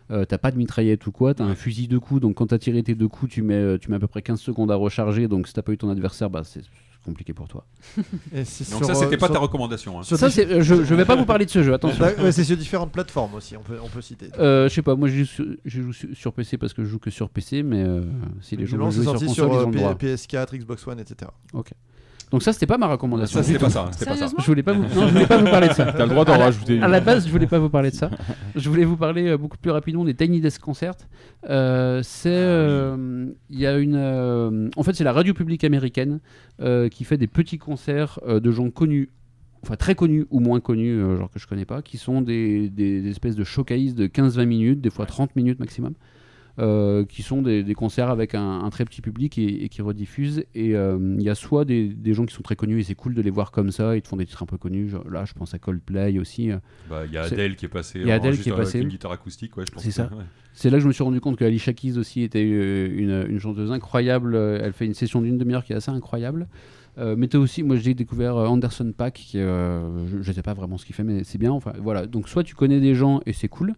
Euh, 0.09 0.23
t'as 0.23 0.38
pas 0.38 0.51
de 0.51 0.57
mitraillette 0.57 1.06
ou 1.06 1.11
quoi, 1.11 1.33
t'as 1.33 1.43
un 1.43 1.53
fusil 1.56 1.89
de 1.89 1.97
coups, 1.97 2.22
donc 2.22 2.35
quand 2.35 2.47
t'as 2.47 2.57
tiré 2.57 2.81
tes 2.81 2.95
deux 2.95 3.09
coups, 3.09 3.30
tu 3.30 3.41
mets, 3.41 3.56
euh, 3.56 3.77
tu 3.77 3.89
mets 3.91 3.97
à 3.97 3.99
peu 3.99 4.07
près 4.07 4.22
15 4.22 4.39
secondes 4.39 4.72
à 4.72 4.75
recharger, 4.75 5.27
donc 5.27 5.47
si 5.47 5.53
t'as 5.53 5.61
pas 5.61 5.73
eu 5.73 5.77
ton 5.77 5.89
adversaire, 5.89 6.30
bah, 6.30 6.43
c'est 6.45 6.61
compliqué 7.03 7.33
pour 7.33 7.49
toi. 7.49 7.65
Et 8.33 8.38
Donc 8.38 8.45
sur, 8.47 8.85
ça, 8.85 8.95
c'était 8.95 9.15
euh, 9.15 9.17
pas 9.17 9.25
sur- 9.25 9.35
ta 9.35 9.39
recommandation. 9.39 9.99
hein. 9.99 10.03
sur 10.03 10.15
Ça, 10.17 10.27
euh, 10.27 10.61
je, 10.61 10.83
je 10.85 10.95
vais 10.95 11.03
pas 11.03 11.17
vous 11.17 11.25
parler 11.25 11.45
de 11.45 11.49
ce 11.49 11.61
jeu, 11.61 11.73
attention. 11.73 12.01
Ouais, 12.06 12.31
c'est 12.31 12.45
sur 12.45 12.56
différentes 12.56 12.93
plateformes 12.93 13.33
aussi, 13.35 13.57
on 13.57 13.61
peut, 13.64 13.77
on 13.83 13.89
peut 13.89 14.01
citer. 14.01 14.27
Euh, 14.39 14.69
je 14.69 14.73
sais 14.75 14.81
pas, 14.81 14.95
moi 14.95 15.09
je 15.09 15.17
joue, 15.17 15.25
sur, 15.25 15.45
je 15.65 15.81
joue 15.81 15.91
sur- 15.93 16.09
sur 16.15 16.31
PC 16.33 16.57
parce 16.57 16.73
que 16.73 16.85
je 16.85 16.89
joue 16.89 16.99
que 16.99 17.09
sur 17.09 17.30
PC, 17.30 17.61
mais 17.64 17.83
euh, 17.83 18.01
si 18.39 18.56
les 18.56 18.65
gens 18.65 18.77
veulent 18.77 18.91
jouer 18.91 19.03
sur 19.03 19.14
console, 19.14 19.30
sur 19.30 19.47
ils 19.47 19.51
euh, 19.57 19.64
ont 19.64 19.65
le 19.65 19.72
P- 19.72 19.77
droit. 19.77 19.93
PS4, 19.95 20.57
Xbox 20.57 20.88
One, 20.88 20.99
etc. 21.01 21.31
Donc 22.31 22.43
ça, 22.43 22.51
c'était 22.51 22.65
pas 22.67 22.77
ma 22.77 22.88
recommandation. 22.88 23.38
Ça, 23.39 23.43
c'était 23.43 23.57
pas 23.59 23.69
ça. 23.69 23.88
C'était 23.91 24.06
pas 24.06 24.11
ça. 24.11 24.17
Sérieusement 24.17 24.39
Je 24.41 24.45
voulais 24.47 24.64
pas 24.64 24.73
vous, 24.73 24.83
non, 24.83 25.07
je 25.07 25.14
voulais 25.14 25.25
pas 25.27 25.38
vous 25.38 25.45
parler 25.49 25.69
de 25.69 25.73
ça. 25.73 25.85
T'as 25.93 26.03
le 26.06 26.09
droit 26.09 26.25
d'en 26.25 26.38
rajouter 26.38 26.75
une. 26.75 26.83
À 26.83 26.88
la 26.89 26.99
base, 26.99 27.25
je 27.25 27.31
voulais 27.31 27.47
pas 27.47 27.57
vous 27.59 27.69
parler 27.69 27.89
de 27.89 27.95
ça. 27.95 28.09
Je 28.56 28.69
voulais 28.69 28.83
vous 28.83 28.97
parler 28.97 29.27
euh, 29.30 29.38
beaucoup 29.38 29.57
plus 29.57 29.72
rapidement 29.72 30.03
des 30.03 30.14
Tiny 30.14 30.41
Desk 30.41 30.59
Concert. 30.61 30.95
Euh, 31.49 32.01
c'est, 32.03 32.30
euh, 32.31 33.27
il 33.49 33.59
y 33.59 33.65
a 33.65 33.77
une, 33.77 33.95
euh, 33.95 34.69
en 34.75 34.83
fait, 34.83 34.93
c'est 34.93 35.03
la 35.06 35.14
radio 35.14 35.33
publique 35.33 35.64
américaine 35.64 36.19
euh, 36.61 36.89
qui 36.89 37.03
fait 37.06 37.17
des 37.17 37.27
petits 37.27 37.57
concerts 37.57 38.19
euh, 38.27 38.39
de 38.41 38.51
gens 38.51 38.69
connus. 38.72 39.09
Enfin, 39.64 39.75
très 39.75 39.95
connus 39.95 40.25
ou 40.30 40.39
moins 40.39 40.59
connus, 40.59 40.91
euh, 40.99 41.17
genre 41.17 41.31
que 41.31 41.39
je 41.39 41.47
connais 41.47 41.65
pas, 41.65 41.81
qui 41.81 41.97
sont 41.97 42.22
des, 42.22 42.69
des- 42.69 43.01
des 43.01 43.09
espèces 43.09 43.35
de 43.35 43.43
showcase 43.43 43.95
de 43.95 44.07
15-20 44.07 44.45
minutes, 44.45 44.81
des 44.81 44.89
fois 44.89 45.06
30 45.06 45.35
minutes 45.35 45.59
maximum, 45.59 45.93
euh, 46.60 47.06
qui 47.06 47.22
sont 47.22 47.42
des, 47.42 47.64
des 47.64 47.74
concerts 47.76 48.10
avec 48.10 48.34
un, 48.34 48.61
un 48.61 48.69
très 48.69 48.84
petit 48.86 49.02
public 49.02 49.38
et, 49.38 49.64
et 49.64 49.69
qui 49.69 49.82
rediffusent. 49.82 50.44
Et 50.56 50.76
euh, 50.76 50.98
il 51.19 51.24
y 51.24 51.30
a 51.30 51.36
soit 51.36 51.66
des, 51.66 51.88
des 51.90 52.14
gens 52.14 52.26
qui 52.26 52.34
sont 52.34 52.42
très 52.42 52.56
connus 52.56 52.80
et 52.80 52.84
c'est 52.84 52.95
cool 52.95 53.14
de 53.14 53.22
les 53.22 53.30
voir 53.30 53.52
comme 53.52 53.72
ça, 53.72 53.95
ils 53.95 54.02
te 54.02 54.08
font 54.08 54.18
des 54.18 54.26
titres 54.26 54.44
un 54.44 54.48
peu 54.48 54.58
connus. 54.58 54.90
genre, 54.90 55.08
là, 55.10 55.24
je 55.26 55.34
pense 55.34 55.53
à 55.53 55.60
Coldplay 55.60 56.18
aussi. 56.19 56.50
Bah, 56.90 57.03
Il 57.06 57.14
y 57.14 57.18
a 57.18 57.24
Adele 57.24 57.56
qui 57.56 57.66
est 57.66 57.69
passée. 57.69 58.00
Il 58.02 58.08
y 58.08 58.11
a 58.11 58.16
en- 58.16 58.18
Adele 58.18 58.40
qui 58.40 58.50
est 58.50 58.56
passée. 58.56 58.80
Une 58.80 58.88
guitare 58.90 59.11
acoustique, 59.11 59.56
ouais. 59.58 59.66
C'est 59.77 59.92
ça. 59.92 60.03
ouais. 60.18 60.24
C'est 60.53 60.72
là 60.72 60.77
que 60.77 60.84
je 60.84 60.88
me 60.88 60.94
suis 60.94 61.03
rendu 61.03 61.22
compte 61.22 61.38
que 61.38 61.45
Alicia 61.45 61.74
Keys 61.74 61.98
aussi 62.00 62.24
était 62.24 62.44
euh, 62.44 62.88
une, 62.92 63.32
une 63.32 63.40
chanteuse 63.40 63.72
incroyable. 63.72 64.36
Elle 64.36 64.74
fait 64.74 64.86
une 64.88 64.95
session 64.95 65.22
d'une 65.22 65.38
demi-heure 65.38 65.64
qui 65.64 65.74
est 65.74 65.76
assez 65.76 65.92
incroyable. 65.92 66.48
Euh, 66.98 67.14
mais 67.16 67.27
t'as 67.27 67.38
aussi, 67.38 67.61
moi 67.61 67.76
j'ai 67.76 67.94
découvert 67.94 68.36
Anderson 68.38 68.92
Pack, 68.98 69.14
qui, 69.14 69.38
euh, 69.38 70.08
je 70.24 70.27
ne 70.30 70.34
sais 70.34 70.42
pas 70.42 70.56
vraiment 70.56 70.80
ce 70.80 70.86
qu'il 70.88 70.95
fait, 70.95 71.03
mais 71.03 71.24
c'est 71.24 71.38
bien. 71.38 71.52
Enfin 71.52 71.74
voilà, 71.80 72.08
donc 72.08 72.27
soit 72.27 72.44
tu 72.44 72.56
connais 72.56 72.80
des 72.80 72.95
gens 72.95 73.22
et 73.27 73.34
c'est 73.34 73.48
cool, 73.50 73.74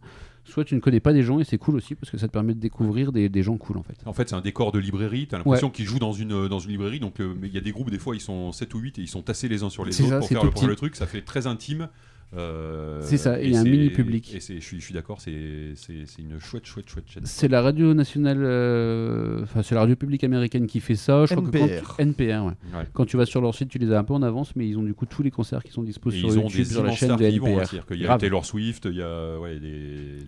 soit 0.49 0.65
tu 0.65 0.75
ne 0.75 0.79
connais 0.79 0.99
pas 0.99 1.13
des 1.13 1.23
gens 1.23 1.39
et 1.39 1.43
c'est 1.43 1.57
cool 1.57 1.75
aussi 1.75 1.95
parce 1.95 2.11
que 2.11 2.17
ça 2.17 2.27
te 2.27 2.33
permet 2.33 2.53
de 2.53 2.59
découvrir 2.59 3.11
des, 3.11 3.29
des 3.29 3.43
gens 3.43 3.57
cool 3.57 3.77
en 3.77 3.83
fait. 3.83 3.95
En 4.05 4.13
fait, 4.13 4.29
c'est 4.29 4.35
un 4.35 4.41
décor 4.41 4.71
de 4.71 4.79
librairie. 4.79 5.27
T'as 5.27 5.37
l'impression 5.37 5.69
qu'ils 5.69 5.85
jouent 5.85 5.99
dans 5.99 6.13
une, 6.13 6.33
euh, 6.33 6.49
dans 6.49 6.59
une 6.59 6.71
librairie. 6.71 6.99
Donc, 6.99 7.19
euh, 7.19 7.33
mais 7.39 7.47
il 7.47 7.53
y 7.53 7.57
a 7.57 7.61
des 7.61 7.71
groupes, 7.71 7.91
des 7.91 7.99
fois, 7.99 8.15
ils 8.15 8.21
sont 8.21 8.51
7 8.51 8.73
ou 8.73 8.79
8 8.79 8.99
et 8.99 9.01
ils 9.01 9.07
sont 9.07 9.21
tassés 9.21 9.47
les 9.47 9.63
uns 9.63 9.69
sur 9.69 9.85
les 9.85 9.99
autres 10.01 10.09
ça, 10.09 10.19
pour 10.19 10.27
faire 10.27 10.43
le, 10.43 10.67
le 10.67 10.75
truc. 10.75 10.95
Ça 10.95 11.07
fait 11.07 11.21
très 11.21 11.47
intime. 11.47 11.89
Euh, 12.35 13.01
C'est 13.01 13.17
ça, 13.17 13.41
il 13.41 13.51
y 13.51 13.55
a 13.57 13.61
un 13.61 13.63
mini 13.63 13.89
public. 13.89 14.35
Et 14.35 14.39
je 14.39 14.59
suis, 14.59 14.79
je 14.79 14.85
suis 14.85 14.93
d'accord, 14.93 15.19
c'est 15.19 15.31
une 15.31 16.39
chouette, 16.39 16.65
chouette, 16.67 16.87
chouette 16.87 17.05
chaîne. 17.09 17.25
C'est 17.25 17.47
la 17.47 17.61
radio 17.63 17.93
nationale, 17.95 18.37
euh, 18.41 19.41
enfin 19.43 19.63
c'est 19.63 19.73
la 19.73 19.81
radio 19.81 19.95
publique 19.95 20.23
américaine 20.23 20.67
qui 20.67 20.79
fait 20.79 20.95
ça. 20.95 21.25
Je 21.25 21.33
crois 21.33 21.49
que 21.49 21.57
NPR. 21.57 21.95
quand, 21.97 22.03
NPR, 22.03 22.21
ouais. 22.45 22.77
Ouais. 22.77 22.85
Quand 22.93 23.05
tu 23.05 23.17
vas 23.17 23.25
sur 23.25 23.41
leur 23.41 23.55
site, 23.55 23.69
tu 23.69 23.79
les 23.79 23.91
as 23.91 23.97
un 23.99 24.03
peu 24.03 24.13
en 24.13 24.21
avance, 24.21 24.55
mais 24.55 24.67
ils 24.67 24.77
ont 24.77 24.83
du 24.83 24.93
coup 24.93 25.07
tous 25.07 25.23
les 25.23 25.31
concerts 25.31 25.63
qui 25.63 25.71
sont 25.71 25.81
dispo 25.81 26.11
Et 26.11 26.19
sur 26.19 26.29
ils 26.29 26.37
ont 26.37 26.43
YouTube 26.43 26.59
des 26.59 26.65
sur 26.73 26.83
la 26.83 26.91
chaîne 26.91 27.15
de 27.15 27.39
vont, 27.39 27.47
NPR. 27.59 27.85
qu'il 27.87 27.97
y 27.97 28.03
a 28.03 28.05
Grave. 28.07 28.19
Taylor 28.19 28.45
Swift, 28.45 28.85
il 28.85 28.97
y 28.97 29.01
a 29.01 29.39
ouais, 29.39 29.59
des, 29.59 29.59
des- 29.59 29.75
des- 30.19 30.23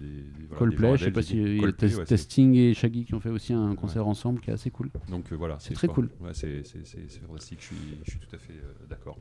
voilà, 0.50 0.58
Coldplay, 0.58 0.98
je 0.98 1.04
sais 1.06 1.12
pas 1.12 1.22
Bordel, 1.22 1.24
s'il 1.90 1.98
y 1.98 2.02
a 2.02 2.06
Testing 2.06 2.56
et 2.56 2.74
Shaggy 2.74 3.06
qui 3.06 3.14
ont 3.14 3.20
fait 3.20 3.30
aussi 3.30 3.54
un 3.54 3.76
concert 3.76 4.08
ensemble 4.08 4.40
qui 4.42 4.50
est 4.50 4.54
assez 4.54 4.72
cool. 4.72 4.90
Donc 5.10 5.32
euh, 5.32 5.36
voilà, 5.36 5.58
C'est 5.60 5.74
très 5.76 5.88
cool. 5.88 6.10
C'est 6.34 6.64
fantastique, 7.28 7.60
je 7.62 7.66
suis, 8.12 8.20
tout 8.20 8.36
à 8.36 8.40
fait 8.40 8.54
d'accord. 8.90 9.18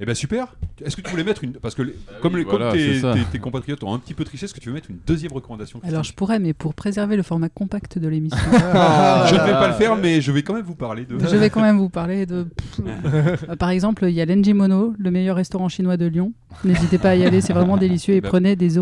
Eh 0.00 0.06
ben 0.06 0.14
super. 0.14 0.56
Est-ce 0.84 0.96
que 0.96 1.02
tu 1.02 1.10
voulais 1.10 1.24
mettre 1.24 1.44
une 1.44 1.52
parce 1.52 1.74
que 1.74 1.82
les- 1.82 1.94
comme, 2.22 2.32
oui, 2.34 2.40
les, 2.40 2.44
voilà, 2.44 2.70
comme 2.70 2.78
tes, 2.78 2.94
c'est 2.94 3.00
ça. 3.00 3.12
tes- 3.12 3.24
tes 3.32 3.38
compatriotes 3.38 3.84
ont 3.84 3.92
un 3.92 3.98
petit 3.98 4.14
peu 4.14 4.24
triché, 4.24 4.46
est-ce 4.46 4.54
que 4.54 4.60
tu 4.60 4.68
veux 4.70 4.74
mettre 4.74 4.90
une 4.90 4.96
deuxième 5.06 5.32
recommandation 5.32 5.78
Alors 5.82 6.04
je 6.04 6.14
pourrais, 6.14 6.38
mais 6.38 6.54
pour 6.54 6.72
préserver 6.74 7.16
le 7.16 7.22
format 7.22 7.50
compact 7.50 7.98
de 7.98 8.08
l'émission, 8.08 8.38
Ah, 8.72 9.26
Je 9.28 9.34
ne 9.34 9.40
vais 9.40 9.52
pas 9.52 9.68
le 9.68 9.74
faire, 9.74 9.96
mais 9.96 10.22
je 10.22 10.32
vais 10.32 10.42
quand 10.42 10.54
même 10.54 10.64
vous 10.64 10.74
parler 10.74 11.04
de. 11.04 11.18
je 11.18 11.36
vais 11.36 11.50
quand 11.50 11.60
même 11.60 11.76
vous 11.78 11.90
parler 11.90 12.24
de. 12.24 12.46
Euh, 12.86 13.36
Par 13.58 13.68
exemple, 13.70 14.06
il 14.08 14.14
y 14.14 14.20
a 14.22 14.24
l'Enji 14.24 14.54
Mono, 14.54 14.94
le 14.98 15.10
meilleur 15.10 15.36
restaurant 15.36 15.68
chinois 15.68 15.96
de 15.98 16.06
Lyon. 16.06 16.32
N'hésitez 16.64 16.96
pas 16.98 17.10
à 17.10 17.14
y 17.16 17.24
aller, 17.26 17.40
c'est 17.42 17.52
vraiment 17.52 17.76
délicieux. 17.76 18.14
Et 18.14 18.20
Bah. 18.22 18.28
prenez 18.30 18.56
des, 18.56 18.78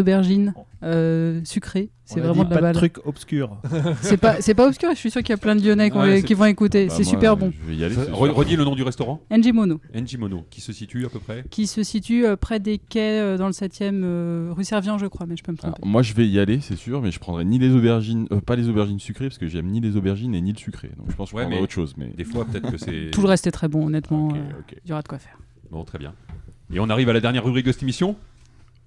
aubergines 0.00 0.54
euh, 0.82 1.40
sucrées. 1.44 1.90
On 2.10 2.14
C'est 2.14 2.20
a 2.20 2.24
vraiment 2.24 2.42
dit 2.44 2.50
de 2.50 2.54
la 2.54 2.60
pas 2.60 2.60
de 2.60 2.62
balle. 2.72 2.74
trucs 2.74 3.06
obscurs. 3.06 3.56
C'est 4.02 4.16
pas, 4.18 4.40
c'est 4.40 4.54
pas 4.54 4.66
obscur, 4.66 4.90
je 4.90 4.96
suis 4.96 5.10
sûr 5.10 5.22
qu'il 5.22 5.30
y 5.30 5.32
a 5.34 5.38
plein 5.38 5.54
de 5.56 5.64
Lyonnais 5.66 5.90
qui, 5.90 5.96
Ouais, 5.96 6.10
vont- 6.10 6.16
c'est- 6.16 6.22
qui 6.24 6.34
vont 6.34 6.44
écouter. 6.44 6.86
Bah, 6.88 6.94
c'est 6.96 7.04
moi, 7.04 7.10
super 7.10 7.36
bon. 7.36 7.52
Je 7.62 7.70
vais 7.70 7.76
y 7.76 7.84
aller. 7.84 7.94
c'est 7.94 8.10
Re- 8.10 8.24
sûr. 8.26 8.34
Redis 8.34 8.56
le 8.56 8.64
nom 8.64 8.74
du 8.74 8.82
restaurant 8.82 9.20
Enji 9.30 9.52
Mono, 9.52 9.80
Enji 9.96 10.18
Qui 10.50 10.60
se 10.60 10.72
situe 10.72 11.04
à 11.06 11.08
peu 11.08 11.18
près. 11.18 11.44
qui 11.50 11.66
se 11.66 11.82
situe 11.82 12.24
euh, 12.26 12.36
près 12.36 12.60
des 12.60 12.78
quais 12.78 13.20
euh, 13.20 13.36
dans 13.36 13.46
le 13.46 13.52
7ème, 13.52 14.02
euh, 14.04 14.50
rue 14.56 14.64
Servian, 14.64 14.98
je 14.98 15.06
crois, 15.06 15.26
mais 15.26 15.36
je 15.36 15.42
peux 15.42 15.52
me 15.52 15.58
Alors, 15.62 15.74
tromper. 15.74 15.88
moi, 15.88 16.02
je 16.02 16.14
vais 16.14 16.26
y 16.26 16.38
aller, 16.38 16.60
c'est 16.60 16.76
sûr, 16.76 17.02
mais 17.02 17.10
je 17.10 17.18
prendrai 17.20 17.44
ni 17.44 17.58
les 17.58 17.70
aubergines, 17.74 18.26
euh, 18.32 18.40
pas 18.40 18.56
les 18.56 18.68
aubergines 18.68 18.98
sucrées, 19.00 19.26
parce 19.28 19.38
que 19.38 19.48
j'aime 19.48 19.66
ni 19.66 19.80
les 19.80 19.96
aubergines 19.96 20.34
et 20.34 20.40
ni 20.40 20.52
le 20.52 20.58
sucré. 20.58 20.90
Donc 20.96 21.10
je 21.10 21.16
pense 21.16 21.28
que 21.30 21.32
je 21.32 21.36
Ouais, 21.36 21.42
prendrai 21.42 21.58
mais 21.58 21.62
autre 21.62 21.72
chose. 21.72 21.94
Mais 21.96 22.08
Des 22.16 22.24
fois, 22.24 22.44
peut-être 22.44 22.70
que 22.70 22.78
c'est. 22.78 23.10
Tout 23.12 23.22
le 23.22 23.28
reste 23.28 23.46
est 23.46 23.52
très 23.52 23.68
bon, 23.68 23.86
honnêtement. 23.86 24.32
Il 24.84 24.88
y 24.88 24.92
aura 24.92 25.02
de 25.02 25.08
quoi 25.08 25.18
faire. 25.18 25.38
Bon, 25.70 25.84
très 25.84 25.98
bien. 25.98 26.14
Et 26.72 26.80
on 26.80 26.88
arrive 26.88 27.08
à 27.08 27.12
la 27.12 27.20
dernière 27.20 27.44
rubrique 27.44 27.66
de 27.66 27.72
cette 27.72 27.82
émission? 27.82 28.16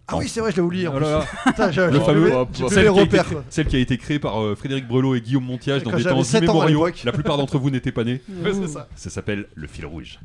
Ah 0.08 0.18
oui, 0.18 0.28
c'est 0.28 0.40
vrai, 0.40 0.52
je 0.52 0.58
l'ai 0.58 0.62
oublié. 0.62 0.88
Oh 0.88 1.00
là 1.00 1.26
Le 1.58 2.00
fameux. 2.00 2.30
plus 2.46 2.68
celle, 2.70 2.92
qui 2.94 3.00
a 3.00 3.02
été 3.02 3.02
repères. 3.02 3.26
cré- 3.26 3.36
celle 3.50 3.66
qui 3.68 3.76
a 3.76 3.80
été 3.80 3.98
créée 3.98 4.20
par 4.20 4.40
euh, 4.40 4.54
Frédéric 4.54 4.88
Brelot 4.88 5.16
et 5.16 5.22
Guillaume 5.22 5.46
Montiage 5.46 5.82
dans 5.82 5.90
des 5.98 6.04
temps 6.04 6.22
7 6.22 6.48
ans 6.48 6.62
à 6.62 6.70
immémoriaux. 6.70 6.94
La 7.06 7.12
plupart 7.12 7.38
d'entre 7.38 7.58
vous 7.58 7.72
n'étaient 7.72 7.92
pas 7.92 8.04
nés. 8.04 8.22
Ouais, 8.44 8.54
c'est 8.54 8.68
ça. 8.68 8.88
Ça 8.96 9.10
s'appelle 9.10 9.48
le 9.56 9.66
fil 9.66 9.84
rouge. 9.88 10.20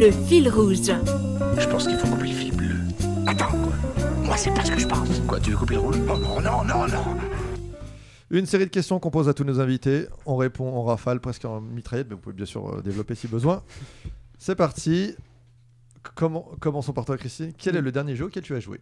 Le 0.00 0.12
fil 0.12 0.48
rouge. 0.48 0.76
Je 1.58 1.68
pense 1.68 1.88
qu'il 1.88 1.96
faut 1.96 2.06
couper 2.06 2.28
le 2.28 2.32
fil 2.34 2.54
bleu. 2.54 2.76
Attends, 3.26 3.50
quoi. 3.50 3.72
Moi, 4.24 4.36
c'est 4.36 4.54
pas 4.54 4.64
ce 4.64 4.70
que 4.70 4.78
je 4.78 4.86
pense. 4.86 5.08
Quoi, 5.26 5.40
tu 5.40 5.50
veux 5.50 5.56
couper 5.56 5.74
le 5.74 5.80
rouge? 5.80 5.96
Oh 6.08 6.16
non, 6.16 6.40
non, 6.40 6.64
non, 6.64 6.86
non. 6.86 7.16
Une 8.30 8.46
série 8.46 8.66
de 8.66 8.70
questions 8.70 9.00
qu'on 9.00 9.10
pose 9.10 9.28
à 9.28 9.34
tous 9.34 9.42
nos 9.42 9.58
invités. 9.58 10.06
On 10.24 10.36
répond 10.36 10.68
en 10.68 10.84
rafale, 10.84 11.18
presque 11.18 11.44
en 11.46 11.60
mitraillette, 11.60 12.06
mais 12.08 12.14
vous 12.14 12.20
pouvez 12.20 12.36
bien 12.36 12.46
sûr 12.46 12.76
euh, 12.76 12.80
développer 12.80 13.16
si 13.16 13.26
besoin. 13.26 13.64
C'est 14.38 14.54
parti. 14.54 15.16
Comment, 16.14 16.48
commençons 16.60 16.92
par 16.92 17.04
toi, 17.04 17.16
Christine. 17.18 17.52
Quel 17.58 17.74
est 17.74 17.80
le 17.80 17.90
dernier 17.90 18.14
jeu 18.14 18.26
auquel 18.26 18.44
tu 18.44 18.54
as 18.54 18.60
joué? 18.60 18.80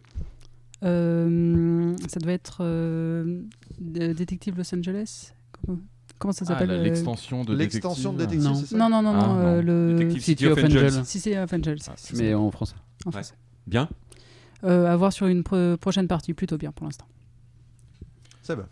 Euh, 0.83 1.95
ça 2.07 2.19
doit 2.19 2.33
être 2.33 2.59
euh, 2.61 3.41
Détective 3.79 4.55
Los 4.55 4.75
Angeles? 4.75 5.33
Comment, 6.19 6.33
ça 6.33 6.45
Ah, 6.47 6.53
s'appelle 6.53 6.71
euh, 6.71 6.83
l'extension 6.83 7.43
de 7.43 7.55
L'extension 7.55 8.11
de 8.13 8.17
détective. 8.25 8.41
détective, 8.41 8.77
Non. 8.77 8.89
ça 8.89 8.89
Non, 8.89 8.89
non, 8.89 9.01
non, 9.01 9.19
Ah, 9.19 9.27
non, 9.27 9.37
euh, 9.37 9.55
non. 9.57 9.61
le 9.61 9.93
Détective 9.97 10.23
City 10.23 10.47
of 10.47 10.63
Angels. 10.63 11.05
Si 11.05 11.19
c'est 11.19 11.37
of 11.37 11.53
Angels, 11.53 11.77
Ah, 11.87 11.93
Mais 12.15 12.31
ça, 12.31 12.39
en 12.39 12.51
français. 12.51 12.75
en 13.05 13.09
Ouais. 13.09 13.13
français. 13.13 13.33
Bien 13.67 13.87
Euh, 14.63 14.91
à 14.91 14.95
voir 14.95 15.13
sur 15.13 15.27
une 15.27 15.43
pro- 15.43 15.77
prochaine 15.77 16.07
partie, 16.07 16.33
plutôt 16.33 16.57
bien 16.57 16.71
pour 16.71 16.85
l'instant. 16.85 17.05
C'est 18.41 18.55
bon. 18.55 18.63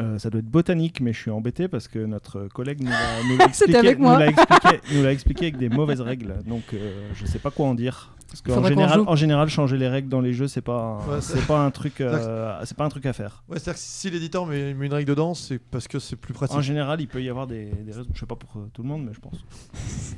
Euh, 0.00 0.18
ça 0.18 0.30
doit 0.30 0.40
être 0.40 0.50
botanique, 0.50 1.00
mais 1.00 1.12
je 1.12 1.18
suis 1.20 1.30
embêté 1.30 1.68
parce 1.68 1.86
que 1.88 1.98
notre 1.98 2.48
collègue 2.48 2.80
nous 2.82 2.90
l'a 2.90 3.44
expliqué, 3.46 3.76
avec 3.78 3.98
expliqué, 3.98 5.06
expliqué 5.08 5.50
des 5.52 5.68
mauvaises 5.68 6.00
règles. 6.00 6.34
Donc 6.46 6.62
euh, 6.74 7.10
je 7.14 7.24
sais 7.26 7.38
pas 7.38 7.50
quoi 7.50 7.66
en 7.66 7.74
dire. 7.74 8.14
Parce 8.32 8.40
qu'en 8.42 8.66
général, 8.66 9.00
en 9.06 9.14
général, 9.16 9.48
changer 9.50 9.76
les 9.76 9.88
règles 9.88 10.08
dans 10.08 10.20
les 10.22 10.32
jeux, 10.32 10.48
c'est 10.48 10.62
pas, 10.62 10.98
Ouais, 11.06 11.20
c'est- 11.20 11.36
c'est 11.38 11.46
pas 11.46 11.64
un 11.64 11.70
truc, 11.70 12.00
euh, 12.00 12.58
c'est 12.64 12.76
pas 12.76 12.84
un 12.84 12.88
truc 12.88 13.04
à 13.06 13.12
faire. 13.12 13.44
Ouais, 13.48 13.58
c'est-à-dire 13.58 13.74
que 13.74 13.78
si 13.86 14.08
l'éditeur 14.10 14.46
met, 14.46 14.72
met 14.74 14.86
une 14.86 14.94
règle 14.94 15.08
dedans, 15.10 15.34
c'est 15.34 15.58
parce 15.58 15.86
que 15.86 15.98
c'est 15.98 16.16
plus 16.16 16.32
pratique. 16.32 16.56
En 16.56 16.62
général, 16.62 17.00
il 17.02 17.08
peut 17.08 17.22
y 17.22 17.28
avoir 17.28 17.46
des, 17.46 17.66
des 17.66 17.92
raisons. 17.92 18.08
Je 18.14 18.18
sais 18.20 18.26
pas 18.26 18.36
pour 18.36 18.50
euh, 18.56 18.68
tout 18.72 18.82
le 18.82 18.88
monde, 18.88 19.04
mais 19.04 19.12
je 19.14 19.20
pense. 19.20 19.36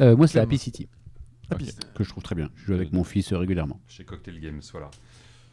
Euh, 0.00 0.16
moi, 0.16 0.26
c'est 0.26 0.34
Clem. 0.38 0.44
Happy 0.44 0.56
City, 0.56 0.88
Happy 1.50 1.64
Ok. 1.64 1.70
City. 1.70 1.86
que 1.94 2.04
je 2.04 2.08
trouve 2.08 2.22
très 2.22 2.34
bien. 2.34 2.48
Je 2.56 2.64
joue 2.66 2.72
avec 2.72 2.90
mon 2.92 3.04
fils 3.04 3.32
euh, 3.32 3.38
régulièrement. 3.38 3.78
Chez 3.86 4.02
Cocktail 4.04 4.40
Games, 4.40 4.62
voilà. 4.72 4.90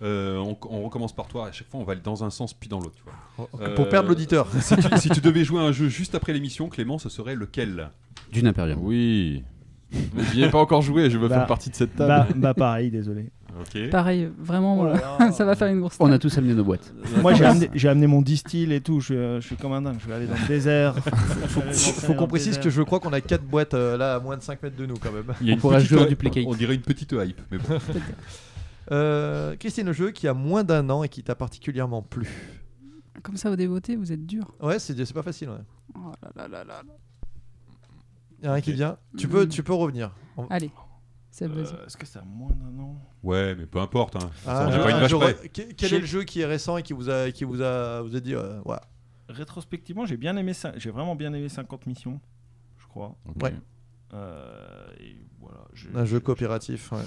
Euh, 0.04 0.38
on, 0.38 0.56
on 0.70 0.84
recommence 0.84 1.14
par 1.14 1.28
toi. 1.28 1.48
À 1.48 1.52
chaque 1.52 1.68
fois, 1.68 1.82
on 1.82 1.84
va 1.84 1.92
aller 1.94 2.02
dans 2.02 2.24
un 2.24 2.30
sens 2.30 2.54
puis 2.54 2.70
dans 2.70 2.80
l'autre. 2.80 2.98
vois. 3.04 3.48
Pour 3.76 3.86
Euh, 3.86 3.90
perdre 3.90 4.08
l'auditeur. 4.08 4.48
si, 4.62 4.78
tu, 4.78 4.98
si 5.00 5.10
tu 5.10 5.20
devais 5.20 5.44
jouer 5.44 5.60
à 5.60 5.64
un 5.64 5.72
jeu 5.74 5.90
juste 5.90 6.16
après 6.16 6.32
l'émission, 6.32 6.70
Clément, 6.70 6.98
ce 6.98 7.10
serait 7.10 7.36
lequel? 7.36 7.90
Dune 8.32 8.48
Imperium. 8.48 8.80
Oui. 8.82 9.44
Mais 9.92 10.24
J'y 10.34 10.44
ai 10.44 10.50
pas 10.50 10.60
encore 10.60 10.82
joué, 10.82 11.10
je 11.10 11.18
veux 11.18 11.28
Bah, 11.28 11.36
faire 11.36 11.48
partie 11.48 11.70
de 11.70 11.76
cette 11.76 11.96
table. 11.96 12.10
Bah, 12.10 12.28
bah 12.36 12.54
pareil, 12.54 12.92
désolé. 12.92 13.30
Pareil, 13.90 14.30
vraiment, 14.38 14.80
Oh 14.80 14.86
là 14.86 15.32
ça 15.32 15.46
va 15.46 15.56
faire 15.56 15.68
une 15.68 15.80
grosse. 15.80 15.96
On 16.00 16.12
a 16.12 16.20
tous 16.20 16.38
amené 16.38 16.54
nos 16.54 16.64
boîtes. 16.64 16.94
Moi, 17.22 17.34
j'ai 17.34 17.46
amené, 17.46 17.70
j'ai 17.74 17.90
amené 17.90 18.08
mon 18.08 18.22
distill 18.22 18.72
et 18.72 18.82
tout. 18.82 19.00
Je, 19.00 19.06
suis, 19.06 19.16
je 19.16 19.48
suis 19.48 19.56
comme 19.56 19.74
un 19.74 19.82
dingue. 19.82 19.98
Je 20.00 20.08
vais 20.08 20.14
aller 20.14 20.28
dans 20.28 20.36
le 20.36 20.48
désert. 20.48 20.96
Faut, 21.48 21.62
faut 21.62 22.14
qu'on 22.14 22.28
précise 22.28 22.58
que 22.58 22.70
je 22.70 22.82
crois 22.82 23.00
qu'on 23.00 23.14
a 23.14 23.22
4 23.22 23.44
boîtes 23.44 23.74
euh, 23.74 23.98
là 23.98 24.16
à 24.16 24.20
moins 24.20 24.38
de 24.38 24.44
5 24.44 24.62
mètres 24.62 24.76
de 24.76 24.86
nous 24.86 24.98
quand 24.98 25.12
même. 25.12 25.34
Il 25.42 25.48
y 25.48 25.52
a 25.52 25.56
On 25.62 25.80
jouer 25.80 26.06
duplicate. 26.06 26.44
On 26.48 26.54
dirait 26.54 26.76
une 26.76 26.82
petite 26.82 27.14
hype, 27.14 27.42
mais 27.52 27.58
bon. 27.58 27.80
Euh, 28.92 29.56
Christine, 29.58 29.88
le 29.88 29.94
jeu 29.94 30.12
qui 30.12 30.28
a 30.28 30.34
moins 30.34 30.64
d'un 30.64 30.90
an 30.90 31.04
et 31.04 31.10
qui 31.10 31.24
t'a 31.24 31.36
particulièrement 31.36 32.02
plu. 32.02 32.30
Comme 33.24 33.36
ça, 33.38 33.50
au 33.52 33.56
dévoté, 33.56 33.96
vous 33.96 34.12
êtes 34.12 34.26
dur. 34.26 34.54
Ouais, 34.62 34.80
c'est 34.80 34.96
c'est 35.04 35.14
pas 35.14 35.24
facile. 35.24 35.50
Ouais. 35.50 35.56
Oh 35.96 36.12
là 36.36 36.48
là 36.48 36.64
là 36.64 36.64
là. 36.64 36.84
Y 38.44 38.48
a 38.48 38.54
rien 38.54 38.62
qui 38.62 38.74
vient. 38.74 38.98
Tu 39.18 39.28
peux, 39.28 39.46
Mm. 39.46 39.50
tu 39.50 39.64
peux 39.64 39.74
revenir. 39.74 40.12
On- 40.38 40.46
Allez, 40.48 40.72
c'est 41.32 41.48
vas-y. 41.48 41.66
Euh, 41.74 41.86
Est-ce 41.86 41.98
que 41.98 42.06
c'est 42.06 42.20
à 42.20 42.24
moins 42.24 42.52
d'un 42.52 42.80
an 42.84 42.96
Ouais, 43.24 43.56
mais 43.56 43.66
peu 43.66 43.80
importe. 43.80 44.16
Hein. 44.16 44.30
Ah, 44.46 44.66
on 44.68 44.72
je- 44.72 44.78
n'est 44.78 44.84
pas 44.84 44.92
une 44.92 45.00
vache 45.00 45.12
je 45.12 45.16
près. 45.16 45.32
re- 45.34 45.50
que- 45.52 45.74
Quel 45.74 45.94
est 45.94 46.00
le 46.00 46.06
jeu 46.06 46.24
qui 46.24 46.42
est 46.42 46.46
récent 46.46 46.78
et 46.78 46.84
qui 46.84 46.94
vous 46.94 47.10
a, 47.10 47.32
qui 47.32 47.44
vous 47.46 47.62
a, 47.62 48.02
vous 48.02 48.16
a 48.16 48.20
dit, 48.20 48.36
euh, 48.36 48.62
ouais. 48.66 48.78
Rétrospectivement, 49.30 50.06
j'ai 50.06 50.18
bien 50.18 50.38
aimé 50.38 50.54
ça. 50.54 50.72
J'ai 50.78 50.92
vraiment 50.92 51.16
bien 51.16 51.34
aimé 51.34 51.50
50 51.50 51.86
missions, 51.88 52.22
je 52.78 52.88
crois. 52.88 53.16
Ok. 53.28 53.44
Ouais. 53.44 53.54
Euh, 54.14 54.88
et 55.00 55.18
voilà. 55.42 55.60
j'ai- 55.74 55.90
un 55.96 56.06
jeu 56.06 56.20
coopératif. 56.20 56.92
Ouais. 56.92 57.00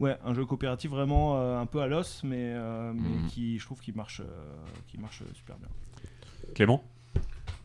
Ouais, 0.00 0.18
un 0.24 0.34
jeu 0.34 0.44
coopératif 0.44 0.90
vraiment 0.90 1.40
euh, 1.40 1.58
un 1.58 1.66
peu 1.66 1.80
à 1.80 1.86
l'os, 1.86 2.22
mais, 2.22 2.52
euh, 2.54 2.92
mais 2.94 3.08
Mhm. 3.22 3.26
qui, 3.28 3.58
je 3.58 3.64
trouve, 3.64 3.80
qui 3.80 3.92
marche, 3.92 4.20
euh, 4.20 4.54
qui 4.86 4.98
marche 4.98 5.22
euh, 5.22 5.34
super 5.34 5.56
bien. 5.56 5.68
Clément? 6.54 6.84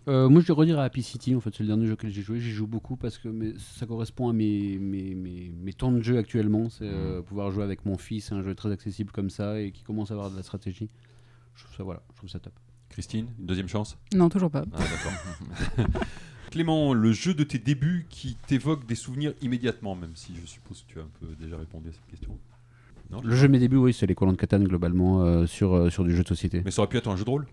Euh, 0.07 0.29
moi, 0.29 0.41
je 0.41 0.47
vais 0.47 0.53
redire 0.53 0.79
à 0.79 0.83
Happy 0.83 1.01
City. 1.01 1.35
En 1.35 1.39
fait, 1.39 1.51
c'est 1.55 1.63
le 1.63 1.67
dernier 1.67 1.85
jeu 1.85 1.95
que 1.95 2.09
j'ai 2.09 2.21
joué. 2.21 2.39
J'y 2.39 2.51
joue 2.51 2.67
beaucoup 2.67 2.97
parce 2.97 3.17
que 3.17 3.29
ça 3.57 3.85
correspond 3.85 4.29
à 4.29 4.33
mes, 4.33 4.77
mes, 4.77 5.15
mes, 5.15 5.51
mes 5.55 5.73
temps 5.73 5.91
de 5.91 6.01
jeu 6.01 6.17
actuellement. 6.17 6.69
C'est 6.69 6.85
euh, 6.85 7.21
pouvoir 7.21 7.51
jouer 7.51 7.63
avec 7.63 7.85
mon 7.85 7.97
fils. 7.97 8.31
Un 8.31 8.41
jeu 8.41 8.53
très 8.55 8.71
accessible 8.71 9.11
comme 9.11 9.29
ça 9.29 9.59
et 9.59 9.71
qui 9.71 9.83
commence 9.83 10.11
à 10.11 10.15
avoir 10.15 10.29
de 10.29 10.35
la 10.35 10.43
stratégie. 10.43 10.89
Je 11.55 11.63
trouve 11.63 11.75
ça, 11.77 11.83
voilà, 11.83 12.03
je 12.11 12.17
trouve 12.17 12.29
ça 12.29 12.39
top. 12.39 12.53
Christine, 12.89 13.27
une 13.39 13.45
deuxième 13.45 13.67
chance? 13.67 13.97
Non, 14.13 14.29
toujours 14.29 14.51
pas. 14.51 14.65
Ah, 14.73 14.79
d'accord. 14.79 16.01
Clément, 16.51 16.93
le 16.93 17.11
jeu 17.11 17.33
de 17.33 17.43
tes 17.43 17.57
débuts 17.57 18.05
qui 18.09 18.37
t'évoque 18.47 18.85
des 18.85 18.93
souvenirs 18.95 19.33
immédiatement, 19.41 19.95
même 19.95 20.15
si 20.15 20.33
je 20.39 20.45
suppose 20.45 20.83
que 20.83 20.93
tu 20.93 20.99
as 20.99 21.01
un 21.01 21.09
peu 21.19 21.27
déjà 21.39 21.57
répondu 21.57 21.89
à 21.89 21.91
cette 21.91 22.05
question. 22.05 22.37
Non 23.09 23.21
Le 23.23 23.35
jeu 23.35 23.47
de 23.47 23.51
mes 23.51 23.59
débuts, 23.59 23.77
oui, 23.77 23.93
c'est 23.93 24.05
les 24.05 24.13
colons 24.13 24.33
de 24.33 24.37
Catane 24.37 24.63
globalement 24.65 25.23
euh, 25.23 25.47
sur, 25.47 25.73
euh, 25.73 25.89
sur 25.89 26.03
du 26.03 26.15
jeu 26.15 26.21
de 26.21 26.27
société. 26.27 26.61
Mais 26.63 26.69
ça 26.69 26.81
aurait 26.81 26.89
pu 26.89 26.97
être 26.97 27.09
un 27.09 27.15
jeu 27.15 27.25
de 27.25 27.29
rôle 27.29 27.47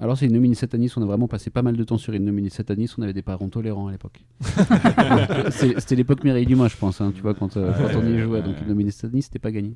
Alors, 0.00 0.16
c'est 0.16 0.26
Innomini 0.26 0.54
Satanis. 0.54 0.92
On 0.96 1.02
a 1.02 1.06
vraiment 1.06 1.28
passé 1.28 1.50
pas 1.50 1.62
mal 1.62 1.76
de 1.76 1.84
temps 1.84 1.98
sur 1.98 2.14
Innomini 2.14 2.48
Satanis. 2.50 2.90
On 2.98 3.02
avait 3.02 3.12
des 3.12 3.22
parents 3.22 3.48
tolérants 3.50 3.88
à 3.88 3.92
l'époque. 3.92 4.20
C'est- 5.50 5.78
c'était 5.78 5.96
l'époque 5.96 6.24
Mireille 6.24 6.46
Dumas, 6.46 6.68
je 6.68 6.76
pense. 6.76 7.00
hein, 7.00 7.12
tu 7.14 7.20
vois, 7.20 7.34
quand, 7.34 7.56
euh, 7.56 7.72
quand 7.72 7.98
on 7.98 8.06
y 8.06 8.18
jouait. 8.18 8.42
Donc, 8.42 8.56
Innomini 8.62 8.92
Satanis, 8.92 9.22
c'était 9.22 9.38
pas 9.38 9.50
gagné. 9.50 9.74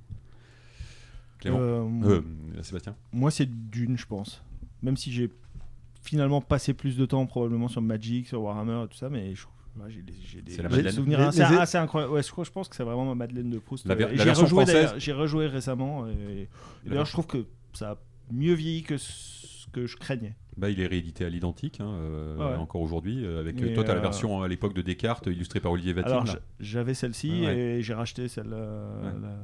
Clément 1.41 1.59
Euh, 1.61 1.85
Euh, 2.05 2.23
Sébastien 2.63 2.95
Moi, 3.13 3.31
c'est 3.31 3.47
Dune, 3.71 3.99
je 3.99 4.07
pense. 4.07 4.43
Même 4.83 4.97
si 4.97 5.13
j'ai 5.13 5.31
finalement 6.03 6.41
passé 6.41 6.73
plus 6.75 6.97
de 6.97 7.05
temps 7.07 7.25
probablement 7.27 7.69
sur 7.69 7.83
Magic, 7.83 8.27
sur 8.29 8.43
Warhammer 8.43 8.85
et 8.85 8.89
tout 8.89 8.97
ça, 8.97 9.09
mais 9.11 9.35
je 9.35 9.43
trouve- 9.43 9.85
ouais, 9.85 9.91
j'ai 9.91 10.03
des, 10.43 10.91
souvenirs 10.93 11.19
Les- 11.19 11.25
assez, 11.27 11.39
les- 11.41 11.59
assez 11.59 11.79
incroyables. 11.79 12.13
Ouais, 12.13 12.23
je, 12.23 12.31
crois, 12.31 12.45
je 12.45 12.51
pense 12.51 12.69
que 12.69 12.77
c'est 12.77 12.83
vraiment 12.85 13.05
ma 13.07 13.15
Madeleine 13.15 13.51
de 13.51 13.59
Proust. 13.59 13.87
J'ai 13.89 13.95
version 13.95 14.45
rejoué, 14.45 14.49
française 14.49 14.75
d'ailleurs- 14.75 14.95
J'ai 15.01 15.13
rejoué 15.13 15.47
récemment. 15.49 16.07
Et, 16.09 16.43
et 16.43 16.89
d'ailleurs, 16.89 17.07
je 17.07 17.13
trouve 17.13 17.27
que 17.27 17.45
ça 17.73 17.91
a 17.93 17.97
mieux 18.33 18.55
vieilli 18.55 18.83
que 18.83 18.97
que 19.75 19.87
je 19.87 19.97
craignais. 19.97 20.35
Bah, 20.57 20.71
il 20.71 20.81
est 20.81 20.87
réédité 20.87 21.25
à 21.25 21.29
l'identique, 21.29 21.81
hein, 21.81 21.89
euh, 21.89 22.37
Ouais. 22.37 22.57
encore 22.57 22.81
aujourd'hui. 22.81 23.25
euh, 23.27 23.41
avec 23.41 23.61
Et, 23.61 23.75
toi, 23.75 23.83
tu 23.85 23.91
as 23.91 23.95
la 23.95 23.99
euh, 24.01 24.03
version 24.03 24.43
à 24.43 24.49
l'époque 24.49 24.73
de 24.75 24.83
Descartes, 24.83 25.27
illustrée 25.27 25.61
par 25.61 25.73
Olivier 25.73 25.93
Vatine. 25.93 26.13
Alors 26.13 26.27
j'avais 26.61 26.95
celle-ci 26.95 27.31
Ouais. 27.43 27.57
et 27.59 27.83
j'ai 27.83 27.95
racheté 27.95 28.29
celle 28.29 28.53
euh, 28.53 29.03
Ouais. 29.13 29.21
la, 29.21 29.37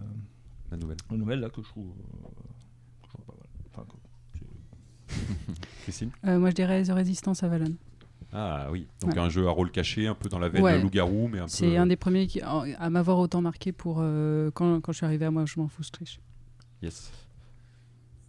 La 0.71 0.77
nouvelle. 0.77 0.97
la 1.11 1.17
nouvelle 1.17 1.41
là 1.41 1.51
que 1.51 1.61
je 1.63 1.69
trouve, 1.69 1.93
je 3.03 3.09
trouve 3.09 3.25
pas 3.27 3.35
mal. 3.35 3.47
Enfin, 3.73 3.85
que- 3.89 3.97
Christine 5.83 6.11
Euh, 6.27 6.39
moi, 6.39 6.51
je 6.51 6.55
dirais 6.55 6.83
The 6.85 6.91
Resistance 6.93 7.43
Avalon. 7.43 7.75
Ah 8.33 8.69
oui, 8.71 8.87
donc 9.01 9.15
Ouais. 9.15 9.19
un 9.19 9.29
jeu 9.29 9.49
à 9.49 9.51
rôle 9.51 9.73
caché, 9.73 10.07
un 10.07 10.15
peu 10.15 10.29
dans 10.29 10.39
la 10.39 10.49
veine 10.49 10.63
Ouais. 10.63 10.77
de 10.79 10.83
loup-garou, 10.83 11.27
mais 11.27 11.41
un 11.41 11.45
peu. 11.47 11.49
C'est 11.51 11.77
un 11.77 11.87
des 11.87 11.97
premiers 11.97 12.29
qui, 12.29 12.41
à 12.41 12.89
m'avoir 12.91 13.19
autant 13.19 13.43
marqué 13.43 13.73
pour 13.73 13.97
euh, 13.99 14.53
quand, 14.55 14.81
quand 14.81 14.93
je 14.93 14.99
suis 14.99 15.07
arrivé 15.07 15.25
à 15.25 15.33
moi, 15.33 15.45
je 15.47 15.59
m'en 15.59 15.67
fous, 15.67 15.83
je 15.83 15.91
triche. 15.91 16.21
Yes. 16.81 17.11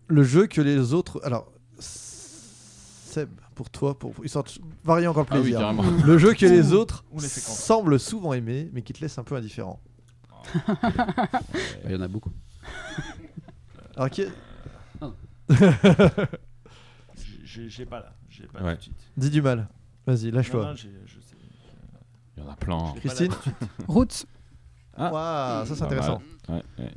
Le 0.07 0.23
jeu 0.23 0.47
que 0.47 0.59
les 0.59 0.93
autres. 0.93 1.21
Alors, 1.23 1.51
Seb, 1.81 3.29
pour 3.55 3.69
toi, 3.69 3.97
pour 3.97 4.13
histoire 4.23 4.45
de 4.45 4.51
varier 4.83 5.07
encore 5.07 5.25
le 5.29 5.29
Ah 5.31 5.35
oui, 5.41 5.51
plaisir. 5.51 6.05
le 6.05 6.17
jeu 6.17 6.33
que 6.33 6.45
les 6.45 6.71
autres 6.73 7.03
semblent 7.17 7.99
souvent 7.99 8.33
aimer, 8.33 8.69
mais 8.73 8.81
qui 8.81 8.93
te 8.93 9.01
laisse 9.01 9.17
un 9.17 9.23
peu 9.23 9.35
indifférent. 9.35 9.81
Il 11.85 11.91
y 11.91 11.95
en 11.95 12.01
a 12.01 12.07
beaucoup. 12.07 12.31
Alors, 13.95 14.09
qui... 14.09 14.23
J'ai 17.43 17.85
pas 17.85 17.99
là, 17.99 18.13
j'ai 18.29 18.47
pas 18.47 18.61
Ouais. 18.63 18.71
tout 18.75 18.77
de 18.77 18.83
suite. 18.83 19.11
dis 19.17 19.29
du 19.29 19.41
mal. 19.41 19.67
Vas-y, 20.07 20.31
lâche-toi. 20.31 20.73
Il 22.37 22.43
y 22.43 22.45
en 22.45 22.49
a 22.49 22.55
plein. 22.55 22.93
Christine. 22.95 23.33
Roots. 23.89 24.25
Ah. 24.95 25.11
Waouh, 25.11 25.65
ça 25.65 25.75
c'est 25.75 25.83
intéressant. 25.83 26.21
Ouais, 26.47 26.63
ouais. 26.79 26.93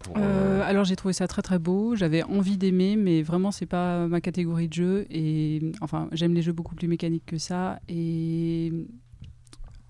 Pour, 0.00 0.16
Euh, 0.16 0.20
euh, 0.20 0.62
alors 0.64 0.84
j'ai 0.84 0.96
trouvé 0.96 1.12
ça 1.14 1.26
très 1.28 1.42
très 1.42 1.58
beau. 1.58 1.94
J'avais 1.94 2.22
envie 2.22 2.56
d'aimer, 2.56 2.96
mais 2.96 3.22
vraiment 3.22 3.50
c'est 3.52 3.66
pas 3.66 4.06
ma 4.08 4.20
catégorie 4.20 4.68
de 4.68 4.72
jeu. 4.74 5.06
Et 5.10 5.60
enfin, 5.80 6.08
j'aime 6.12 6.34
les 6.34 6.42
jeux 6.42 6.52
beaucoup 6.52 6.74
plus 6.74 6.88
mécaniques 6.88 7.26
que 7.26 7.38
ça. 7.38 7.80
Et 7.88 8.72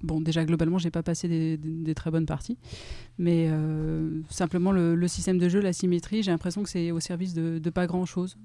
bon, 0.02 0.20
déjà 0.20 0.44
globalement, 0.44 0.78
j'ai 0.78 0.90
pas 0.90 1.02
passé 1.02 1.28
des, 1.28 1.56
des- 1.56 1.70
des 1.84 1.94
très 1.94 2.10
bonnes 2.10 2.26
parties, 2.26 2.58
mais 3.18 3.46
euh, 3.50 4.20
simplement 4.30 4.72
le, 4.72 4.94
le 4.94 5.08
système 5.08 5.38
de 5.38 5.48
jeu, 5.48 5.60
la 5.60 5.72
symétrie, 5.72 6.22
j'ai 6.22 6.30
l'impression 6.30 6.62
que 6.62 6.68
c'est 6.68 6.90
au 6.90 7.00
service 7.00 7.34
de, 7.34 7.58
de 7.58 7.70
pas 7.70 7.86
grand 7.86 8.04
chose. 8.06 8.36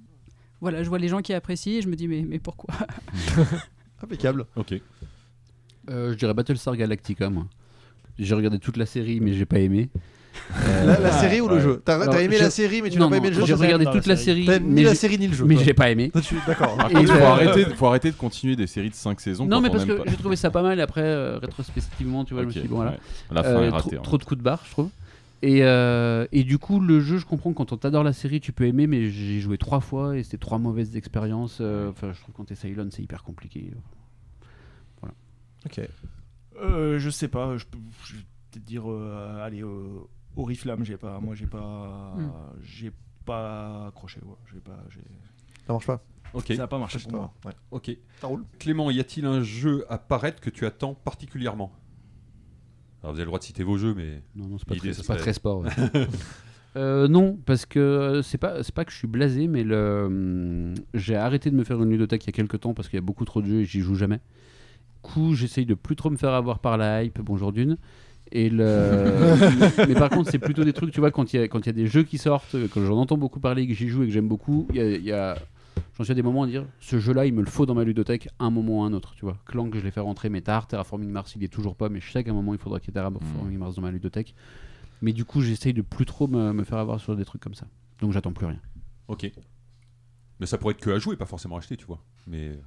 Voilà, 0.61 0.83
je 0.83 0.89
vois 0.89 0.99
les 0.99 1.07
gens 1.07 1.21
qui 1.21 1.33
apprécient 1.33 1.73
et 1.79 1.81
je 1.81 1.87
me 1.89 1.95
dis 1.95 2.07
mais, 2.07 2.21
mais 2.27 2.39
pourquoi? 2.39 2.73
Impeccable. 4.03 4.45
Ok. 4.55 4.73
Euh, 5.89 6.11
je 6.13 6.17
dirais 6.17 6.33
Battlestar 6.33 6.75
Galactica, 6.75 7.29
moi. 7.29 7.47
J'ai 8.17 8.33
regardé 8.35 8.59
toute 8.59 8.77
la 8.77 8.85
série, 8.85 9.19
mais 9.19 9.33
j'ai 9.33 9.45
pas 9.45 9.59
aimé. 9.59 9.89
Euh, 10.67 10.85
La, 10.85 10.99
la 10.99 11.11
série 11.11 11.41
ou 11.41 11.47
le 11.47 11.59
jeu 11.59 11.81
T'as 11.83 11.95
Alors, 11.95 12.13
t'as 12.13 12.21
aimé 12.21 12.35
je- 12.37 12.43
la 12.43 12.49
série, 12.49 12.81
mais 12.81 12.89
tu 12.89 12.97
non, 12.97 13.05
n'as 13.05 13.09
pas 13.11 13.15
non, 13.17 13.21
aimé 13.23 13.29
le 13.29 13.35
jeu 13.41 13.45
J'ai 13.45 13.55
ça, 13.57 13.63
regardé 13.63 13.85
toute 13.85 14.05
la 14.05 14.15
série. 14.15 14.45
T'as 14.45 14.59
mais 14.59 14.83
la 14.83 14.89
j'ai- 14.89 14.95
série 14.95 15.17
ni 15.17 15.27
le 15.27 15.33
jeu. 15.33 15.45
mais 15.45 15.55
toi. 15.55 15.63
j'ai 15.63 15.73
pas 15.73 15.89
aimé. 15.91 16.09
Toi, 16.11 16.21
tu- 16.21 16.35
D'accord. 16.47 16.75
Par 16.77 16.89
contre, 16.89 17.13
faut 17.13 17.23
arrêter, 17.23 17.65
faut 17.75 17.85
arrêter 17.87 18.11
de 18.11 18.15
continuer 18.15 18.55
des 18.55 18.67
séries 18.67 18.89
de 18.89 18.95
5 18.95 19.19
saisons. 19.21 19.45
Non, 19.45 19.57
quand 19.57 19.61
mais 19.61 19.69
on 19.69 19.71
parce 19.71 19.83
aime 19.83 19.89
que 19.89 19.93
pas. 20.03 20.09
j'ai 20.09 20.17
trouvé 20.17 20.35
ça 20.35 20.51
pas 20.51 20.61
mal. 20.63 20.79
Et 20.79 20.81
après, 20.81 21.01
euh, 21.01 21.37
rétrospectivement, 21.39 22.25
tu 22.25 22.33
vois, 22.33 22.43
je 22.43 22.47
me 22.47 22.51
Ok, 22.51 22.53
suis 22.53 22.61
dit, 22.63 22.67
bon, 22.67 22.75
voilà. 22.77 22.91
ouais. 22.91 22.97
La 23.31 23.43
fin 23.43 23.49
Euh, 23.49 23.63
est 23.67 23.69
trop, 23.69 23.77
ratée. 23.77 23.97
hein. 23.97 24.01
trop 24.03 24.17
de 24.17 24.23
coups 24.23 24.37
de 24.37 24.43
barre, 24.43 24.61
je 24.65 24.71
trouve. 24.71 24.89
Et, 25.41 25.59
euh, 25.63 26.25
et 26.31 26.43
du 26.43 26.57
coup, 26.57 26.79
le 26.79 26.99
jeu, 27.01 27.17
je 27.17 27.25
comprends 27.25 27.51
que 27.51 27.57
quand 27.57 27.71
on 27.71 27.77
t'adore 27.77 28.03
la 28.03 28.13
série, 28.13 28.39
tu 28.39 28.51
peux 28.51 28.65
aimer, 28.65 28.87
mais 28.87 29.09
j'ai 29.09 29.39
joué 29.41 29.57
trois 29.57 29.79
fois 29.79 30.17
et 30.17 30.23
c'était 30.23 30.37
trois 30.37 30.57
mauvaises 30.57 30.95
expériences. 30.95 31.57
euh, 31.61 31.89
Enfin, 31.89 32.11
je 32.13 32.19
trouve 32.21 32.33
que 32.33 32.37
quand 32.37 32.45
t'es 32.45 32.55
Cylon, 32.55 32.87
c'est 32.91 33.03
hyper 33.03 33.23
compliqué. 33.23 33.71
Ok. 35.65 35.81
Euh, 36.61 36.99
je 36.99 37.09
sais 37.09 37.27
pas, 37.27 37.57
je, 37.57 37.65
peux- 37.65 37.77
je 38.05 38.13
vais 38.13 38.19
peut-être 38.51 38.65
dire, 38.65 38.83
euh, 38.89 39.43
allez, 39.43 39.61
euh, 39.63 39.99
Oriflamme, 40.35 40.83
j'ai 40.83 40.97
pas, 40.97 41.19
moi 41.19 41.35
j'ai 41.35 41.47
pas, 41.47 42.13
Hmm. 42.17 42.29
j'ai 42.61 42.91
pas 43.25 43.87
accroché, 43.87 44.19
ouais, 44.25 44.35
j'ai 44.53 44.59
pas, 44.59 44.77
j'ai, 44.89 45.01
Ça 45.67 45.73
marche 45.73 45.85
pas. 45.87 46.03
Ok. 46.33 46.53
ça 46.55 46.63
a 46.63 46.67
pas 46.67 46.77
marché 46.77 46.99
pour 46.99 47.11
moi. 47.13 47.33
Ouais. 47.45 47.53
Ok. 47.71 47.91
Ça 48.19 48.27
roule. 48.27 48.43
Clément, 48.59 48.91
y 48.91 48.99
a-t-il 48.99 49.25
un 49.25 49.41
jeu 49.41 49.85
à 49.89 49.97
paraître 49.97 50.41
que 50.41 50.49
tu 50.49 50.65
attends 50.65 50.93
particulièrement? 50.93 51.71
Alors 53.01 53.13
vous 53.13 53.19
avez 53.19 53.25
le 53.25 53.27
droit 53.27 53.39
de 53.39 53.43
citer 53.45 53.63
vos 53.63 53.77
jeux, 53.77 53.93
mais 53.95 54.21
Non, 54.35 54.47
non, 54.47 54.57
c'est 54.57 54.67
pas, 54.67 54.75
très, 54.75 54.91
ça 54.93 55.01
c'est 55.01 55.07
pas 55.07 55.13
serait- 55.13 55.23
très 55.23 55.33
sport. 55.33 55.59
ouais. 55.61 55.69
Euh, 56.77 57.07
non, 57.07 57.39
parce 57.45 57.65
que 57.65 58.19
c'est 58.21 58.37
pas, 58.37 58.61
c'est 58.61 58.75
pas 58.75 58.83
que 58.83 58.91
je 58.91 58.97
suis 58.97 59.07
blasé, 59.07 59.47
mais 59.47 59.63
le, 59.63 60.03
hum, 60.07 60.73
j'ai 60.93 61.15
arrêté 61.15 61.49
de 61.49 61.55
me 61.55 61.63
faire 61.63 61.81
une 61.81 61.89
ludothèque 61.89 62.25
il 62.25 62.27
y 62.27 62.29
a 62.29 62.33
quelques 62.33 62.59
temps 62.59 62.73
parce 62.73 62.89
qu'il 62.89 62.97
y 62.97 63.01
a 63.01 63.01
beaucoup 63.05 63.23
trop 63.23 63.41
de 63.41 63.47
jeux 63.47 63.61
et 63.61 63.65
j'y 63.65 63.79
joue 63.79 63.95
jamais. 63.95 64.17
Du 64.17 65.01
coup, 65.13 65.35
j'essaye 65.35 65.65
de 65.65 65.73
plus 65.73 65.95
trop 65.95 66.09
me 66.09 66.17
faire 66.17 66.33
avoir 66.33 66.59
par 66.59 66.75
la 66.75 67.01
hype, 67.05 67.21
bonjour 67.21 67.53
d'une. 67.53 67.77
Et 68.31 68.49
le... 68.49 69.35
mais 69.87 69.93
par 69.93 70.09
contre, 70.09 70.29
c'est 70.31 70.39
plutôt 70.39 70.63
des 70.63 70.73
trucs, 70.73 70.91
tu 70.91 70.99
vois, 70.99 71.11
quand 71.11 71.33
il 71.33 71.39
y, 71.39 71.43
a- 71.43 71.47
quand 71.47 71.59
il 71.59 71.65
y 71.67 71.69
a 71.69 71.73
des 71.73 71.87
jeux 71.87 72.03
qui 72.03 72.17
sortent, 72.17 72.55
quand 72.73 72.83
j'en 72.85 72.97
entends 72.97 73.17
beaucoup 73.17 73.39
parler, 73.39 73.67
que 73.67 73.73
j'y 73.73 73.87
joue 73.87 74.03
et 74.03 74.07
que 74.07 74.11
j'aime 74.13 74.27
beaucoup, 74.27 74.67
il 74.71 74.75
y 74.75 74.79
a, 74.81 74.89
il 74.95 75.03
y 75.03 75.11
a- 75.11 75.37
j'en 75.97 76.03
suis 76.03 76.11
à 76.11 76.15
des 76.15 76.23
moments 76.23 76.43
à 76.43 76.47
dire, 76.47 76.65
ce 76.79 76.99
jeu-là, 76.99 77.25
il 77.25 77.33
me 77.33 77.41
le 77.41 77.47
faut 77.47 77.65
dans 77.65 77.75
ma 77.75 77.83
ludothèque 77.83 78.27
un 78.39 78.49
moment 78.49 78.79
ou 78.79 78.83
un 78.83 78.93
autre, 78.93 79.13
tu 79.15 79.25
vois. 79.25 79.37
Clank, 79.45 79.75
je 79.75 79.79
l'ai 79.81 79.91
fait 79.91 79.99
rentrer, 79.99 80.29
mais 80.29 80.41
tard, 80.41 80.67
Terraforming 80.67 81.09
Mars, 81.09 81.33
il 81.35 81.43
est 81.43 81.47
toujours 81.53 81.75
pas, 81.75 81.87
mais 81.89 81.99
je 81.99 82.11
sais 82.11 82.23
qu'à 82.23 82.31
un 82.31 82.33
moment, 82.33 82.53
il 82.53 82.59
faudra 82.59 82.79
qu'il 82.79 82.87
y 82.89 82.91
ait 82.91 82.93
Terraforming 83.01 83.57
Mars 83.57 83.75
dans 83.75 83.81
ma 83.83 83.91
ludothèque. 83.91 84.33
Mais 85.01 85.13
du 85.13 85.23
coup, 85.25 85.41
j'essaye 85.41 85.73
de 85.73 85.81
plus 85.83 86.05
trop 86.05 86.27
me, 86.27 86.51
me 86.51 86.63
faire 86.63 86.79
avoir 86.79 86.99
sur 86.99 87.15
des 87.15 87.25
trucs 87.25 87.41
comme 87.41 87.53
ça. 87.53 87.67
Donc 88.01 88.11
j'attends 88.11 88.33
plus 88.33 88.45
rien. 88.47 88.59
ok. 89.07 89.31
Mais 90.39 90.45
ça 90.47 90.57
pourrait 90.57 90.73
être 90.73 90.81
que 90.81 90.89
à 90.89 90.97
jouer, 90.99 91.15
pas 91.15 91.25
forcément 91.25 91.55
acheter, 91.57 91.77
tu 91.77 91.85
vois. 91.85 92.03
Mais 92.27 92.59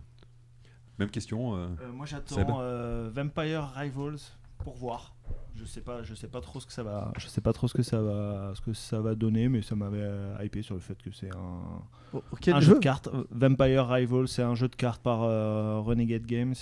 même 0.98 1.10
question. 1.10 1.54
euh, 1.56 1.66
Euh, 1.82 1.92
moi 1.92 2.06
j'attends 2.06 2.58
euh, 2.60 3.10
Vampire 3.12 3.72
Rivals 3.76 4.18
pour 4.58 4.74
voir. 4.76 5.14
Je 5.54 5.64
sais 5.64 5.80
pas, 5.80 6.02
je 6.04 6.14
sais 6.14 6.28
pas 6.28 6.40
trop 6.40 6.60
ce 6.60 6.66
que 6.66 6.72
ça 6.72 6.82
va, 6.84 7.12
je 7.18 7.26
sais 7.26 7.40
pas 7.40 7.52
trop 7.52 7.66
ce 7.66 7.74
que 7.74 7.82
ça 7.82 8.00
va, 8.00 8.52
ce 8.54 8.60
que 8.60 8.72
ça 8.72 9.00
va 9.00 9.14
donner, 9.16 9.48
mais 9.48 9.60
ça 9.60 9.74
m'avait 9.74 9.98
euh, 10.00 10.36
hypé 10.44 10.62
sur 10.62 10.74
le 10.74 10.80
fait 10.80 11.00
que 11.02 11.10
c'est 11.10 11.34
un, 11.34 11.82
Oh, 12.14 12.22
un 12.46 12.60
jeu 12.60 12.66
jeu 12.68 12.74
de 12.74 12.78
cartes. 12.78 13.08
Vampire 13.32 13.88
Rivals, 13.88 14.28
c'est 14.28 14.42
un 14.42 14.54
jeu 14.54 14.68
de 14.68 14.76
cartes 14.76 15.02
par 15.02 15.22
euh, 15.24 15.80
Renegade 15.80 16.26
Games. 16.26 16.54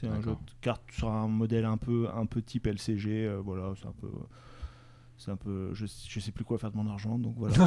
C'est 0.00 0.06
un 0.08 0.20
jeu 0.20 0.30
de 0.30 0.52
cartes 0.60 0.82
sur 0.92 1.10
un 1.10 1.26
modèle 1.26 1.64
un 1.64 1.76
peu, 1.76 2.06
un 2.14 2.26
peu 2.26 2.40
type 2.40 2.66
LCG. 2.68 3.26
euh, 3.26 3.40
voilà, 3.44 3.72
c'est 3.80 3.88
un 3.88 3.94
peu. 4.00 4.10
C'est 5.18 5.30
un 5.30 5.36
peu. 5.36 5.70
Je, 5.74 5.86
je 6.08 6.20
sais 6.20 6.30
plus 6.30 6.44
quoi 6.44 6.58
faire 6.58 6.70
de 6.70 6.76
mon 6.76 6.86
argent, 6.88 7.18
donc 7.18 7.34
voilà. 7.38 7.54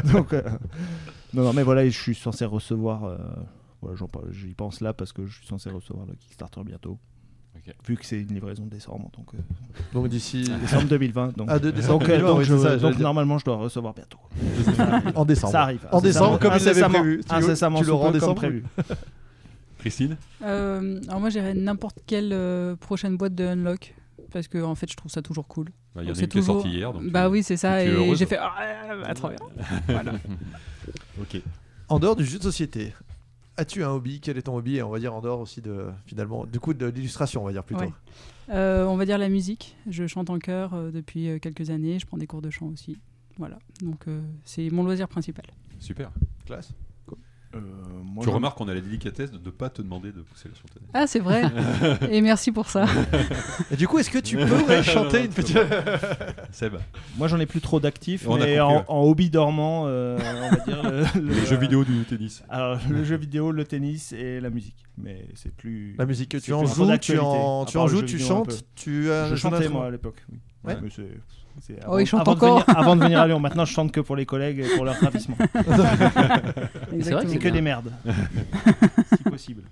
donc, 0.12 0.32
euh, 0.32 0.42
non, 1.34 1.44
non, 1.44 1.52
mais 1.52 1.62
voilà, 1.62 1.84
je 1.88 1.98
suis 1.98 2.14
censé 2.14 2.44
recevoir. 2.44 3.04
euh, 3.04 3.18
voilà, 3.82 3.96
j'en 3.96 4.08
parle- 4.08 4.32
j'y 4.32 4.54
pense 4.54 4.80
là 4.80 4.92
parce 4.92 5.12
que 5.12 5.26
je 5.26 5.36
suis 5.38 5.46
censé 5.46 5.70
recevoir 5.70 6.06
le 6.06 6.14
Kickstarter 6.14 6.62
bientôt. 6.64 6.98
Vu 7.86 7.96
que 7.96 8.04
c'est 8.06 8.20
une 8.20 8.28
livraison 8.34 8.64
de 8.64 8.70
décembre, 8.70 9.10
donc 9.16 9.34
euh, 9.34 9.38
Donc 9.92 10.08
d'ici. 10.08 10.42
décembre 10.60 10.84
2020. 10.88 11.36
Donc, 11.36 11.48
Ah, 11.50 11.58
de 11.58 11.70
décembre 11.70 12.00
donc, 12.00 12.08
euh, 12.08 12.12
2020, 12.18 12.28
donc 12.28 12.38
oui, 12.38 12.44
je- 12.44 12.54
c'est 12.56 12.62
ça, 12.62 12.68
j'allais 12.70 12.80
donc 12.82 12.92
dire. 12.96 13.02
normalement, 13.02 13.38
je 13.38 13.44
dois 13.44 13.56
recevoir 13.56 13.94
bientôt. 13.94 14.18
En 15.14 15.24
décembre. 15.24 15.52
Ça 15.52 15.62
arrive. 15.62 15.86
En 15.92 16.00
décembre, 16.00 16.38
comme 16.38 16.52
il 16.56 16.64
l'avait 16.64 16.70
Incessamment- 16.70 16.98
prévu. 17.00 17.20
Incessamment 17.30 17.78
tu 17.80 17.84
peu, 17.86 17.90
comme 17.92 18.12
décembre 18.12 18.34
prévu. 18.36 18.64
Christine 19.78 20.16
Euh, 20.44 21.00
Alors 21.08 21.20
moi, 21.20 21.30
j'irais 21.30 21.54
n'importe 21.54 21.98
quelle 22.06 22.32
euh, 22.32 22.76
prochaine 22.76 23.16
boîte 23.16 23.34
de 23.34 23.44
Unlock. 23.44 23.94
Parce 24.32 24.46
que 24.46 24.62
en 24.62 24.74
fait, 24.74 24.90
je 24.90 24.96
trouve 24.96 25.10
ça 25.10 25.22
toujours 25.22 25.48
cool. 25.48 25.66
Bah, 25.94 26.02
Il 26.02 26.04
y 26.04 26.08
en 26.10 26.12
a 26.12 26.14
C'est 26.14 26.22
une 26.22 26.28
qui 26.28 26.38
est 26.38 26.40
toujours- 26.40 26.62
sortie 26.62 26.76
hier. 26.76 26.92
donc, 26.92 27.10
bah 27.10 27.28
oui, 27.28 27.42
c'est 27.42 27.56
ça. 27.56 27.82
Et 27.82 28.14
j'ai 28.14 28.26
fait. 28.26 28.36
Ah, 28.38 28.52
bah, 29.02 29.14
trop 29.14 29.28
bien. 29.28 29.38
Voilà. 29.88 30.12
Ok. 31.20 31.40
En 31.88 31.98
dehors 31.98 32.14
du 32.14 32.24
jeu 32.24 32.38
de 32.38 32.42
société, 32.44 32.92
as-tu 33.56 33.84
un 33.84 33.90
hobby? 33.90 34.20
Quel 34.20 34.38
est 34.38 34.42
ton 34.42 34.56
hobby? 34.56 34.76
Et 34.76 34.82
on 34.82 34.90
va 34.90 34.98
dire 34.98 35.14
en 35.14 35.20
dehors 35.20 35.40
aussi 35.40 35.60
de 35.60 35.86
finalement, 36.06 36.46
du 36.46 36.60
coup, 36.60 36.74
de 36.74 36.86
l'illustration, 36.86 37.42
on 37.42 37.46
va 37.46 37.52
dire 37.52 37.64
plutôt. 37.64 37.82
Ouais. 37.82 37.92
Euh, 38.50 38.84
on 38.86 38.96
va 38.96 39.04
dire 39.04 39.18
la 39.18 39.28
musique. 39.28 39.76
Je 39.88 40.06
chante 40.06 40.30
en 40.30 40.38
chœur 40.38 40.74
euh, 40.74 40.90
depuis 40.90 41.28
euh, 41.28 41.38
quelques 41.38 41.70
années. 41.70 41.98
Je 41.98 42.06
prends 42.06 42.18
des 42.18 42.26
cours 42.26 42.42
de 42.42 42.50
chant 42.50 42.66
aussi. 42.66 42.98
Voilà. 43.38 43.58
Donc 43.82 44.08
euh, 44.08 44.20
c'est 44.44 44.70
mon 44.70 44.82
loisir 44.82 45.08
principal. 45.08 45.44
Super. 45.78 46.10
Classe. 46.46 46.72
Euh, 47.52 47.58
moi, 48.04 48.22
Tu 48.22 48.30
je- 48.30 48.34
remarques 48.34 48.56
qu'on 48.58 48.68
a 48.68 48.74
la 48.74 48.80
délicatesse 48.80 49.32
de 49.32 49.38
ne 49.44 49.50
pas 49.50 49.70
te 49.70 49.82
demander 49.82 50.12
de 50.12 50.20
pousser 50.20 50.48
la 50.48 50.54
chanteuse. 50.54 50.82
Ah, 50.94 51.06
c'est 51.08 51.18
vrai. 51.18 51.42
Et 52.10 52.20
merci 52.20 52.52
pour 52.52 52.68
ça. 52.68 52.86
Et 53.72 53.76
du 53.76 53.88
coup, 53.88 53.98
est-ce 53.98 54.10
que 54.10 54.18
tu 54.18 54.36
pourrais 54.36 54.82
chanter 54.84 55.24
une 55.24 55.32
petite. 55.32 55.58
Seb, 56.52 56.74
Moi, 57.16 57.26
j'en 57.28 57.40
ai 57.40 57.46
plus 57.46 57.60
trop 57.60 57.80
d'actifs, 57.80 58.26
mais 58.28 58.60
en, 58.60 58.84
en 58.86 59.02
hobby 59.02 59.30
dormant, 59.30 59.84
euh, 59.86 60.16
on 60.20 60.50
va 60.50 60.56
dire 60.64 60.82
le, 60.84 61.04
le- 61.20 61.34
les 61.34 61.46
jeux 61.46 61.56
vidéo 61.56 61.84
du 61.84 62.04
tennis. 62.04 62.42
Alors, 62.48 62.78
le 62.88 63.02
jeu 63.04 63.16
vidéo, 63.16 63.50
le 63.50 63.64
tennis 63.64 64.12
et 64.12 64.38
la 64.40 64.50
musique. 64.50 64.76
Mais 64.98 65.26
c'est 65.34 65.52
plus. 65.54 65.94
La 65.98 66.06
musique, 66.06 66.30
c'est 66.34 66.40
tu 66.40 66.52
en 66.52 66.64
joues, 66.66 66.86
tu 66.98 67.18
en, 67.18 67.64
tu 67.64 67.78
en 67.78 67.86
joues, 67.88 68.00
jeu 68.00 68.04
tu 68.06 68.18
chantes, 68.18 68.64
tu 68.76 69.10
as 69.10 69.28
Je 69.30 69.34
chantais 69.36 69.68
moi 69.68 69.86
à 69.86 69.90
l'époque. 69.90 70.22
Oui. 70.30 70.38
Ouais. 70.62 70.76
Mais 70.82 70.90
c'est 71.60 71.78
Oh, 71.88 71.98
il 71.98 72.06
chante 72.06 72.20
avant 72.20 72.32
de 72.34 72.36
encore. 72.36 72.60
venir- 72.60 72.78
avant 72.78 72.96
de 72.96 73.02
venir 73.02 73.20
à 73.20 73.26
Lyon, 73.26 73.40
maintenant 73.40 73.64
je 73.64 73.72
chante 73.72 73.92
que 73.92 74.00
pour 74.00 74.16
les 74.16 74.26
collègues 74.26 74.60
et 74.60 74.76
pour 74.76 74.84
leur 74.84 74.98
ravissement. 75.00 75.36
C'est 77.00 77.12
vrai 77.12 77.24
que 77.24 77.30
c'est 77.30 77.38
que 77.38 77.42
bien. 77.44 77.52
des 77.52 77.60
merdes. 77.62 77.92
si 79.16 79.22
possible. 79.24 79.62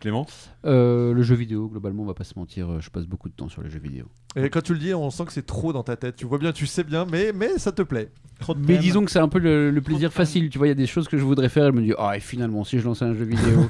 Clément 0.00 0.26
Euh, 0.64 1.12
le 1.12 1.22
jeu 1.22 1.34
vidéo, 1.34 1.66
globalement, 1.68 2.04
on 2.04 2.06
va 2.06 2.14
pas 2.14 2.22
se 2.24 2.38
mentir, 2.38 2.70
euh, 2.70 2.80
je 2.80 2.88
passe 2.88 3.06
beaucoup 3.06 3.28
de 3.28 3.34
temps 3.34 3.48
sur 3.48 3.62
les 3.62 3.70
jeux 3.70 3.80
vidéo. 3.80 4.06
Et 4.36 4.48
quand 4.48 4.60
tu 4.60 4.72
le 4.72 4.78
dis, 4.78 4.94
on 4.94 5.10
sent 5.10 5.24
que 5.24 5.32
c'est 5.32 5.44
trop 5.46 5.72
dans 5.72 5.82
ta 5.82 5.96
tête. 5.96 6.14
Tu 6.14 6.24
vois 6.24 6.38
bien, 6.38 6.52
tu 6.52 6.66
sais 6.66 6.84
bien, 6.84 7.04
mais, 7.10 7.32
mais 7.34 7.58
ça 7.58 7.72
te 7.72 7.82
plaît. 7.82 8.10
Trop 8.38 8.54
de 8.54 8.60
Mais 8.64 8.78
disons 8.78 9.04
que 9.04 9.10
c'est 9.10 9.18
un 9.18 9.28
peu 9.28 9.40
le, 9.40 9.80
plaisir 9.80 10.10
de 10.10 10.14
facile. 10.14 10.50
Tu 10.50 10.58
vois, 10.58 10.68
il 10.68 10.70
y 10.70 10.72
a 10.72 10.76
des 10.76 10.86
choses 10.86 11.08
que 11.08 11.18
je 11.18 11.24
voudrais 11.24 11.48
faire. 11.48 11.66
Je 11.66 11.72
me 11.72 11.82
dis, 11.82 11.92
ah, 11.98 12.16
et 12.16 12.20
finalement, 12.20 12.62
si 12.62 12.78
je 12.78 12.84
lançais 12.84 13.04
un 13.04 13.14
jeu 13.14 13.24
vidéo, 13.24 13.68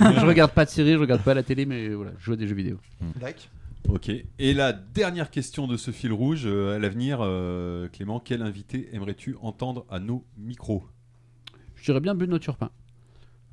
je 0.00 0.24
regarde 0.24 0.52
pas 0.52 0.64
de 0.64 0.70
série, 0.70 0.92
je 0.94 0.98
regarde 0.98 1.20
pas 1.20 1.34
la 1.34 1.42
télé, 1.42 1.66
mais 1.66 1.88
voilà, 1.90 2.12
je 2.18 2.24
joue 2.24 2.32
à 2.32 2.36
des 2.36 2.46
jeux 2.46 2.54
vidéo. 2.54 2.78
D'accord. 3.20 3.42
Ok. 3.88 4.10
Et 4.38 4.52
la 4.54 4.72
dernière 4.72 5.30
question 5.30 5.66
de 5.66 5.76
ce 5.76 5.90
fil 5.90 6.12
rouge, 6.12 6.42
euh, 6.46 6.76
à 6.76 6.78
l'avenir, 6.78 7.18
euh, 7.20 7.88
Clément, 7.88 8.20
quel 8.20 8.42
invité 8.42 8.88
aimerais-tu 8.92 9.36
entendre 9.40 9.86
à 9.90 10.00
nos 10.00 10.24
micros? 10.38 10.84
Je 11.76 11.84
dirais 11.84 12.00
bien 12.00 12.14
Benoît 12.14 12.38
Turpin, 12.38 12.70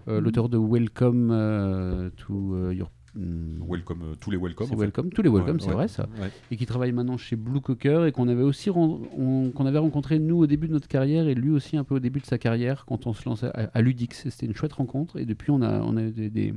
euh, 0.07 0.19
l'auteur 0.19 0.49
de 0.49 0.57
Welcome 0.57 2.11
to 2.17 2.71
Your. 2.71 2.89
hmm, 3.15 3.61
Welcome, 3.69 4.15
tous 4.19 4.31
les 4.31 4.37
welcome. 4.37 4.67
c'est. 4.67 4.75
Welcome, 4.75 5.09
tous 5.11 5.21
les 5.21 5.29
Welcome, 5.29 5.55
Ouais, 5.57 5.61
c'est 5.61 5.67
ouais, 5.67 5.73
vrai 5.75 5.87
ça. 5.87 6.07
ouais. 6.19 6.31
Et 6.49 6.57
qui 6.57 6.65
travaille 6.65 6.91
maintenant 6.93 7.17
chez 7.17 7.35
Blue 7.35 7.61
Cocker 7.61 8.05
et 8.07 8.11
qu'on 8.11 8.27
avait 8.27 8.41
aussi 8.43 8.71
qu'on 8.71 9.65
avait 9.65 9.77
rencontré 9.77 10.17
nous 10.17 10.37
au 10.37 10.47
début 10.47 10.67
de 10.67 10.73
notre 10.73 10.87
carrière 10.87 11.27
et 11.27 11.35
lui 11.35 11.51
aussi 11.51 11.77
un 11.77 11.83
peu 11.83 11.95
au 11.95 11.99
début 11.99 12.21
de 12.21 12.25
sa 12.25 12.37
carrière 12.39 12.85
quand 12.87 13.05
on 13.05 13.13
se 13.13 13.23
lançait 13.29 13.47
à, 13.53 13.69
à 13.73 13.81
Ludix. 13.81 14.09
C'était 14.29 14.47
une 14.47 14.55
chouette 14.55 14.73
rencontre 14.73 15.17
et 15.19 15.25
depuis 15.25 15.51
on 15.51 15.61
a 15.61 15.79
on 15.81 15.95
a 15.95 16.01
des- 16.09 16.53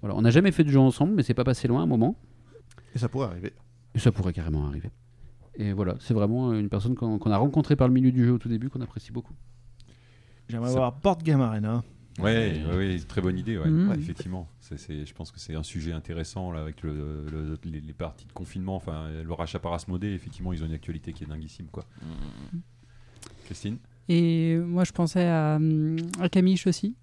voilà, 0.00 0.16
on 0.16 0.22
n'a 0.22 0.30
jamais 0.30 0.50
fait 0.50 0.64
de 0.64 0.68
jeu 0.70 0.80
ensemble, 0.80 1.14
mais 1.14 1.22
c'est 1.22 1.32
pas 1.34 1.44
passé 1.44 1.68
loin 1.68 1.78
à 1.80 1.82
un 1.84 1.86
moment. 1.86 2.16
Et 2.94 2.98
ça 2.98 3.08
pourrait 3.08 3.26
arriver. 3.28 3.52
Et 3.94 3.98
ça 3.98 4.12
pourrait 4.12 4.32
carrément 4.32 4.66
arriver. 4.66 4.90
Et 5.56 5.72
voilà, 5.72 5.96
c'est 6.00 6.14
vraiment 6.14 6.52
une 6.54 6.68
personne 6.68 6.94
qu'on 6.94 7.18
a 7.30 7.36
rencontrée 7.36 7.76
par 7.76 7.86
le 7.88 7.94
milieu 7.94 8.10
du 8.12 8.24
jeu 8.24 8.32
au 8.32 8.38
tout 8.38 8.48
début, 8.48 8.70
qu'on 8.70 8.80
apprécie 8.80 9.12
beaucoup. 9.12 9.34
J'aimerais 10.48 10.70
Ça- 10.70 10.76
voir 10.78 10.92
Board 11.00 11.22
Game 11.22 11.40
Arena. 11.40 11.82
Ouais, 12.18 12.62
ouais, 12.68 12.76
ouais, 12.76 12.98
très 13.00 13.22
bonne 13.22 13.38
idée, 13.38 13.56
ouais. 13.56 13.68
Mhm. 13.68 13.88
Ouais, 13.88 13.96
effectivement. 13.96 14.46
Je 14.70 15.12
pense 15.14 15.30
que 15.30 15.38
c'est 15.40 15.54
un 15.54 15.62
sujet 15.62 15.92
intéressant 15.92 16.50
là, 16.52 16.60
avec 16.60 16.82
le, 16.82 17.26
le- 17.30 17.58
les, 17.64 17.80
les 17.80 17.92
parties 17.94 18.26
de 18.26 18.32
confinement, 18.32 18.76
enfin 18.76 19.10
le 19.10 19.32
rachat 19.32 19.58
par 19.58 19.72
Asmodée, 19.72 20.12
effectivement, 20.12 20.52
ils 20.52 20.62
ont 20.62 20.66
une 20.66 20.74
actualité 20.74 21.12
qui 21.14 21.24
est 21.24 21.26
dinguissime. 21.26 21.66
Quoi. 21.72 21.84
Christine? 23.46 23.78
Et 24.08 24.56
moi, 24.58 24.84
je 24.84 24.92
pensais 24.92 25.26
à, 25.26 25.56
hum, 25.56 25.96
à 26.20 26.28
Camille 26.28 26.60
aussi, 26.66 26.96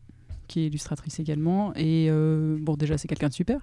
qui 0.47 0.61
est 0.61 0.67
illustratrice 0.67 1.19
également. 1.19 1.73
Et 1.75 2.07
euh, 2.09 2.57
bon, 2.59 2.75
déjà, 2.75 2.97
c'est 2.97 3.07
quelqu'un 3.07 3.29
de 3.29 3.33
super. 3.33 3.61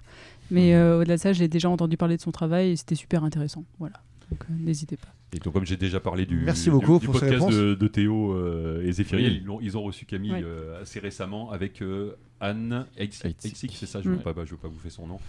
Mais 0.51 0.73
euh, 0.75 0.99
au-delà 0.99 1.15
de 1.17 1.21
ça, 1.21 1.33
j'ai 1.33 1.47
déjà 1.47 1.69
entendu 1.69 1.97
parler 1.97 2.15
de 2.17 2.21
son 2.21 2.31
travail 2.31 2.71
et 2.71 2.75
c'était 2.75 2.95
super 2.95 3.23
intéressant. 3.23 3.63
Voilà. 3.79 4.01
Donc, 4.31 4.41
euh, 4.49 4.53
n'hésitez 4.59 4.97
pas. 4.97 5.07
Et 5.33 5.39
donc, 5.39 5.53
comme 5.53 5.65
j'ai 5.65 5.75
déjà 5.77 5.99
parlé 5.99 6.25
du, 6.25 6.37
Merci 6.37 6.65
du- 6.65 6.71
beaucoup 6.71 6.99
du 6.99 7.05
pour 7.05 7.19
ces 7.19 7.27
podcast 7.29 7.49
de, 7.49 7.73
de 7.75 7.87
Théo 7.87 8.33
euh, 8.33 8.81
et 8.85 8.91
Zéphiri, 8.93 9.23
Oui. 9.25 9.41
ils, 9.43 9.49
ont, 9.49 9.59
ils 9.61 9.77
ont 9.77 9.81
reçu 9.83 10.05
Camille 10.05 10.31
Ouais. 10.31 10.41
euh, 10.43 10.81
assez 10.81 10.99
récemment 10.99 11.51
avec 11.51 11.81
euh, 11.81 12.15
Anne. 12.39 12.85
Heitzig, 12.97 13.35
c'est 13.73 13.85
ça, 13.85 14.01
je 14.01 14.07
ne 14.09 14.13
Mm. 14.15 14.17
veux, 14.19 14.33
pas- 14.33 14.45
je 14.45 14.51
veux 14.51 14.57
pas 14.57 14.67
vous 14.69 14.79
faire 14.79 14.91
son 14.91 15.07
nom. 15.07 15.19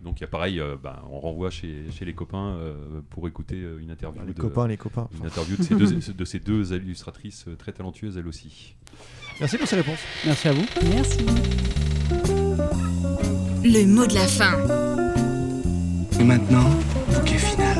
Donc, 0.00 0.18
il 0.18 0.22
y 0.22 0.24
a 0.24 0.28
pareil, 0.28 0.60
euh, 0.60 0.76
ben, 0.80 0.94
on 1.10 1.18
renvoie 1.18 1.50
chez, 1.50 1.86
chez 1.90 2.04
les 2.04 2.14
copains 2.14 2.50
euh, 2.54 3.00
pour 3.10 3.26
écouter 3.26 3.56
une 3.80 3.90
interview, 3.90 4.22
Les 4.26 4.32
de, 4.32 4.40
copains, 4.40 4.68
les 4.68 4.76
copains. 4.76 5.08
une 5.20 5.26
interview 5.26 5.56
de, 5.56 5.62
ces 5.64 5.74
deux, 5.74 6.12
de 6.14 6.24
ces 6.24 6.38
deux 6.38 6.72
illustratrices 6.74 7.46
très 7.58 7.72
talentueuses, 7.72 8.16
elles 8.16 8.28
aussi. 8.28 8.76
Merci 9.40 9.58
pour 9.58 9.66
ces 9.66 9.76
réponses. 9.76 9.98
Merci 10.24 10.48
à 10.48 10.52
vous. 10.52 10.66
Merci. 10.92 11.18
Le 13.64 13.86
mot 13.86 14.06
de 14.06 14.14
la 14.14 14.26
fin. 14.26 14.56
Et 16.20 16.24
maintenant, 16.24 16.70
bouquet 17.12 17.38
final. 17.38 17.76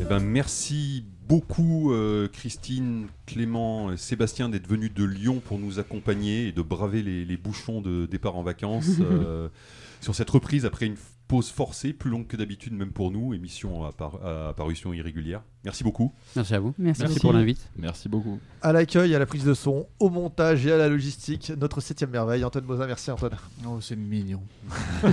Eh 0.00 0.04
ben, 0.04 0.20
merci 0.20 1.04
beaucoup 1.28 1.92
euh, 1.92 2.28
Christine, 2.28 3.08
Clément, 3.26 3.92
et 3.92 3.96
Sébastien 3.96 4.48
d'être 4.48 4.68
venus 4.68 4.94
de 4.94 5.04
Lyon 5.04 5.42
pour 5.44 5.58
nous 5.58 5.78
accompagner 5.78 6.48
et 6.48 6.52
de 6.52 6.62
braver 6.62 7.02
les, 7.02 7.24
les 7.24 7.36
bouchons 7.36 7.80
de 7.80 8.06
départ 8.06 8.36
en 8.36 8.42
vacances 8.42 8.88
euh, 9.00 9.48
sur 10.00 10.14
cette 10.14 10.30
reprise 10.30 10.64
après 10.64 10.86
une 10.86 10.96
pause 11.28 11.50
forcée, 11.50 11.92
plus 11.92 12.10
longue 12.10 12.26
que 12.26 12.36
d'habitude 12.36 12.72
même 12.72 12.90
pour 12.90 13.10
nous, 13.10 13.34
émission 13.34 13.84
à, 13.84 13.92
par- 13.92 14.24
à 14.26 14.54
parution 14.54 14.92
irrégulière. 14.94 15.42
Merci 15.64 15.84
beaucoup. 15.84 16.12
Merci 16.34 16.54
à 16.54 16.60
vous. 16.60 16.74
Merci, 16.78 17.04
pour 17.20 17.32
l'invite. 17.34 17.68
Merci 17.76 18.08
beaucoup. 18.08 18.40
À 18.62 18.72
l'accueil, 18.72 19.14
à 19.14 19.18
la 19.18 19.26
prise 19.26 19.44
de 19.44 19.52
son, 19.54 19.86
au 20.00 20.08
montage 20.08 20.66
et 20.66 20.72
à 20.72 20.78
la 20.78 20.88
logistique, 20.88 21.52
notre 21.58 21.80
septième 21.82 22.10
merveille, 22.10 22.42
Antoine 22.44 22.64
Bozin. 22.64 22.86
Merci 22.86 23.10
Antoine. 23.10 23.36
Oh, 23.66 23.78
c'est 23.80 23.96
mignon. 23.96 24.40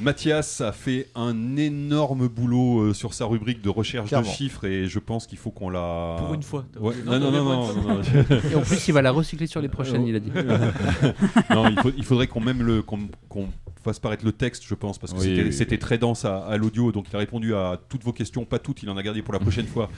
Mathias 0.00 0.60
a 0.60 0.72
fait 0.72 1.08
un 1.14 1.56
énorme 1.56 2.28
boulot 2.28 2.80
euh, 2.80 2.94
sur 2.94 3.12
sa 3.14 3.26
rubrique 3.26 3.62
de 3.62 3.68
recherche 3.68 4.08
Clairement. 4.08 4.28
de 4.28 4.32
chiffres 4.34 4.64
et 4.64 4.86
je 4.88 4.98
pense 4.98 5.26
qu'il 5.26 5.38
faut 5.38 5.50
qu'on 5.50 5.68
la... 5.70 6.16
Pour 6.18 6.34
une 6.34 6.42
fois. 6.42 6.64
Ouais. 6.80 6.94
Non, 7.04 7.18
Non, 7.18 7.30
non, 7.30 7.44
non, 7.44 7.44
pour 7.72 7.82
non, 7.84 7.98
une 7.98 8.04
fois. 8.04 8.14
non, 8.14 8.36
non. 8.42 8.50
Et 8.50 8.54
en 8.54 8.60
plus, 8.62 8.88
il 8.88 8.92
va 8.92 9.02
la 9.02 9.10
recycler 9.10 9.46
sur 9.46 9.60
les 9.60 9.68
prochaines, 9.68 10.06
il 10.06 10.14
a 10.16 10.20
dit. 10.20 10.30
non, 11.50 11.68
il, 11.68 11.78
faut- 11.80 11.92
il 11.96 12.04
faudrait 12.04 12.26
qu'on 12.26 12.40
même 12.40 12.62
le 12.62 12.82
qu'on 12.82 13.08
qu'on 13.28 13.48
fasse 13.82 13.98
paraître 13.98 14.24
le 14.24 14.32
texte, 14.32 14.64
je 14.66 14.74
pense, 14.74 14.98
parce 14.98 15.12
que 15.12 15.18
Oui, 15.18 15.24
c'était 15.24 15.42
oui, 15.44 15.52
c'était 15.52 15.74
oui. 15.76 15.78
très 15.78 15.98
dense 15.98 16.24
à, 16.24 16.38
à 16.38 16.56
l'audio, 16.56 16.92
donc 16.92 17.06
il 17.10 17.16
a 17.16 17.18
répondu 17.18 17.54
à 17.54 17.80
toutes 17.88 18.04
vos 18.04 18.12
questions, 18.12 18.44
pas 18.44 18.58
toutes, 18.58 18.82
il 18.82 18.90
en 18.90 18.96
a 18.96 19.02
gardé 19.02 19.22
pour 19.22 19.32
la 19.32 19.40
prochaine 19.40 19.66
fois 19.66 19.90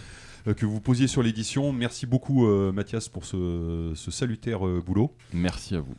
euh, 0.46 0.54
que 0.54 0.66
vous 0.66 0.80
posiez 0.80 1.06
sur 1.08 1.22
l'édition. 1.22 1.72
Merci 1.72 2.06
beaucoup, 2.06 2.46
euh, 2.46 2.70
Mathias, 2.72 3.08
pour 3.08 3.24
ce, 3.24 3.92
ce 3.94 4.10
salutaire 4.12 4.66
euh, 4.66 4.80
boulot. 4.84 5.12
Merci 5.32 5.74
à 5.76 5.80
vous. 5.80 5.94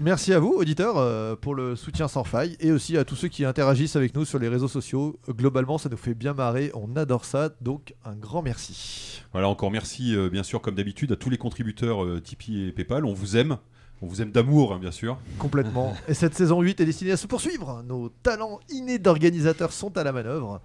Merci 0.00 0.32
à 0.32 0.40
vous, 0.40 0.52
auditeurs, 0.52 0.98
euh, 0.98 1.36
pour 1.36 1.54
le 1.54 1.76
soutien 1.76 2.08
sans 2.08 2.24
faille 2.24 2.56
et 2.58 2.72
aussi 2.72 2.96
à 2.96 3.04
tous 3.04 3.14
ceux 3.14 3.28
qui 3.28 3.44
interagissent 3.44 3.94
avec 3.94 4.16
nous 4.16 4.24
sur 4.24 4.40
les 4.40 4.48
réseaux 4.48 4.66
sociaux. 4.66 5.20
Globalement, 5.28 5.78
ça 5.78 5.88
nous 5.88 5.96
fait 5.96 6.14
bien 6.14 6.34
marrer, 6.34 6.72
on 6.74 6.96
adore 6.96 7.24
ça, 7.24 7.50
donc 7.60 7.94
un 8.04 8.16
grand 8.16 8.42
merci. 8.42 9.22
Voilà, 9.30 9.48
encore 9.48 9.70
merci, 9.70 10.16
euh, 10.16 10.28
bien 10.28 10.42
sûr, 10.42 10.60
comme 10.60 10.74
d'habitude, 10.74 11.12
à 11.12 11.16
tous 11.16 11.30
les 11.30 11.38
contributeurs 11.38 12.04
euh, 12.04 12.20
Tipeee 12.20 12.68
et 12.68 12.72
PayPal. 12.72 13.04
On 13.04 13.14
vous 13.14 13.36
aime. 13.36 13.58
On 14.02 14.06
vous 14.06 14.20
aime 14.20 14.32
d'amour, 14.32 14.72
hein, 14.72 14.78
bien 14.80 14.90
sûr. 14.90 15.16
Complètement. 15.38 15.94
et 16.08 16.14
cette 16.14 16.34
saison 16.34 16.60
8 16.60 16.80
est 16.80 16.86
destinée 16.86 17.12
à 17.12 17.16
se 17.16 17.28
poursuivre. 17.28 17.82
Nos 17.86 18.08
talents 18.08 18.58
innés 18.70 18.98
d'organisateurs 18.98 19.72
sont 19.72 19.96
à 19.96 20.02
la 20.02 20.10
manœuvre. 20.10 20.60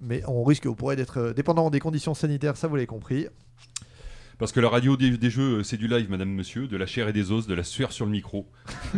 Mais 0.00 0.22
on 0.26 0.42
risque 0.44 0.66
au 0.66 0.74
pourrait 0.74 0.96
d'être 0.96 1.18
euh, 1.18 1.32
dépendant 1.32 1.70
des 1.70 1.78
conditions 1.78 2.14
sanitaires, 2.14 2.56
ça 2.56 2.68
vous 2.68 2.76
l'avez 2.76 2.86
compris. 2.86 3.26
Parce 4.42 4.50
que 4.50 4.58
la 4.58 4.70
radio 4.70 4.96
des, 4.96 5.16
des 5.16 5.30
jeux, 5.30 5.58
euh, 5.58 5.62
c'est 5.62 5.76
du 5.76 5.86
live, 5.86 6.10
madame, 6.10 6.28
monsieur, 6.28 6.66
de 6.66 6.76
la 6.76 6.84
chair 6.84 7.06
et 7.06 7.12
des 7.12 7.30
os, 7.30 7.46
de 7.46 7.54
la 7.54 7.62
sueur 7.62 7.92
sur 7.92 8.06
le 8.06 8.10
micro. 8.10 8.48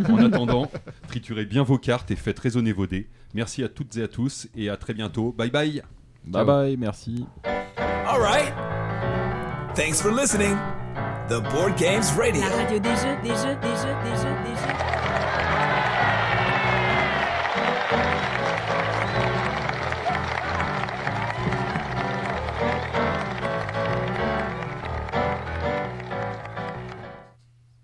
En 0.09 0.17
attendant, 0.25 0.71
triturez 1.09 1.45
bien 1.45 1.63
vos 1.63 1.77
cartes 1.77 2.11
et 2.11 2.17
faites 2.17 2.39
résonner 2.39 2.73
vos 2.73 2.87
dés. 2.87 3.11
Merci 3.35 3.63
à 3.63 3.69
toutes 3.69 3.95
et 3.99 4.03
à 4.03 4.09
tous 4.09 4.49
et 4.57 4.71
à 4.71 4.79
très 4.79 4.95
bientôt. 4.95 5.35
Bye 5.37 5.51
bye. 5.51 5.83
Bye 6.25 6.47
bye, 6.47 6.77
merci. 6.79 7.27
All 8.07 8.23
right. 8.23 8.55
Thanks 9.75 10.01
for 10.01 10.11
listening. 10.11 10.57
The 11.29 11.43
Board 11.53 11.77
Games 11.77 12.05
Radio. 12.17 12.41
La 12.41 12.65
radio 12.65 12.79
des 12.79 12.97
jeux, 12.97 13.17
des 13.23 13.29
jeux, 13.29 13.55
des 13.61 13.77
jeux, 13.77 13.97
des 14.03 14.17
jeux, 14.17 14.37
des 14.45 14.55
jeux. 14.57 15.04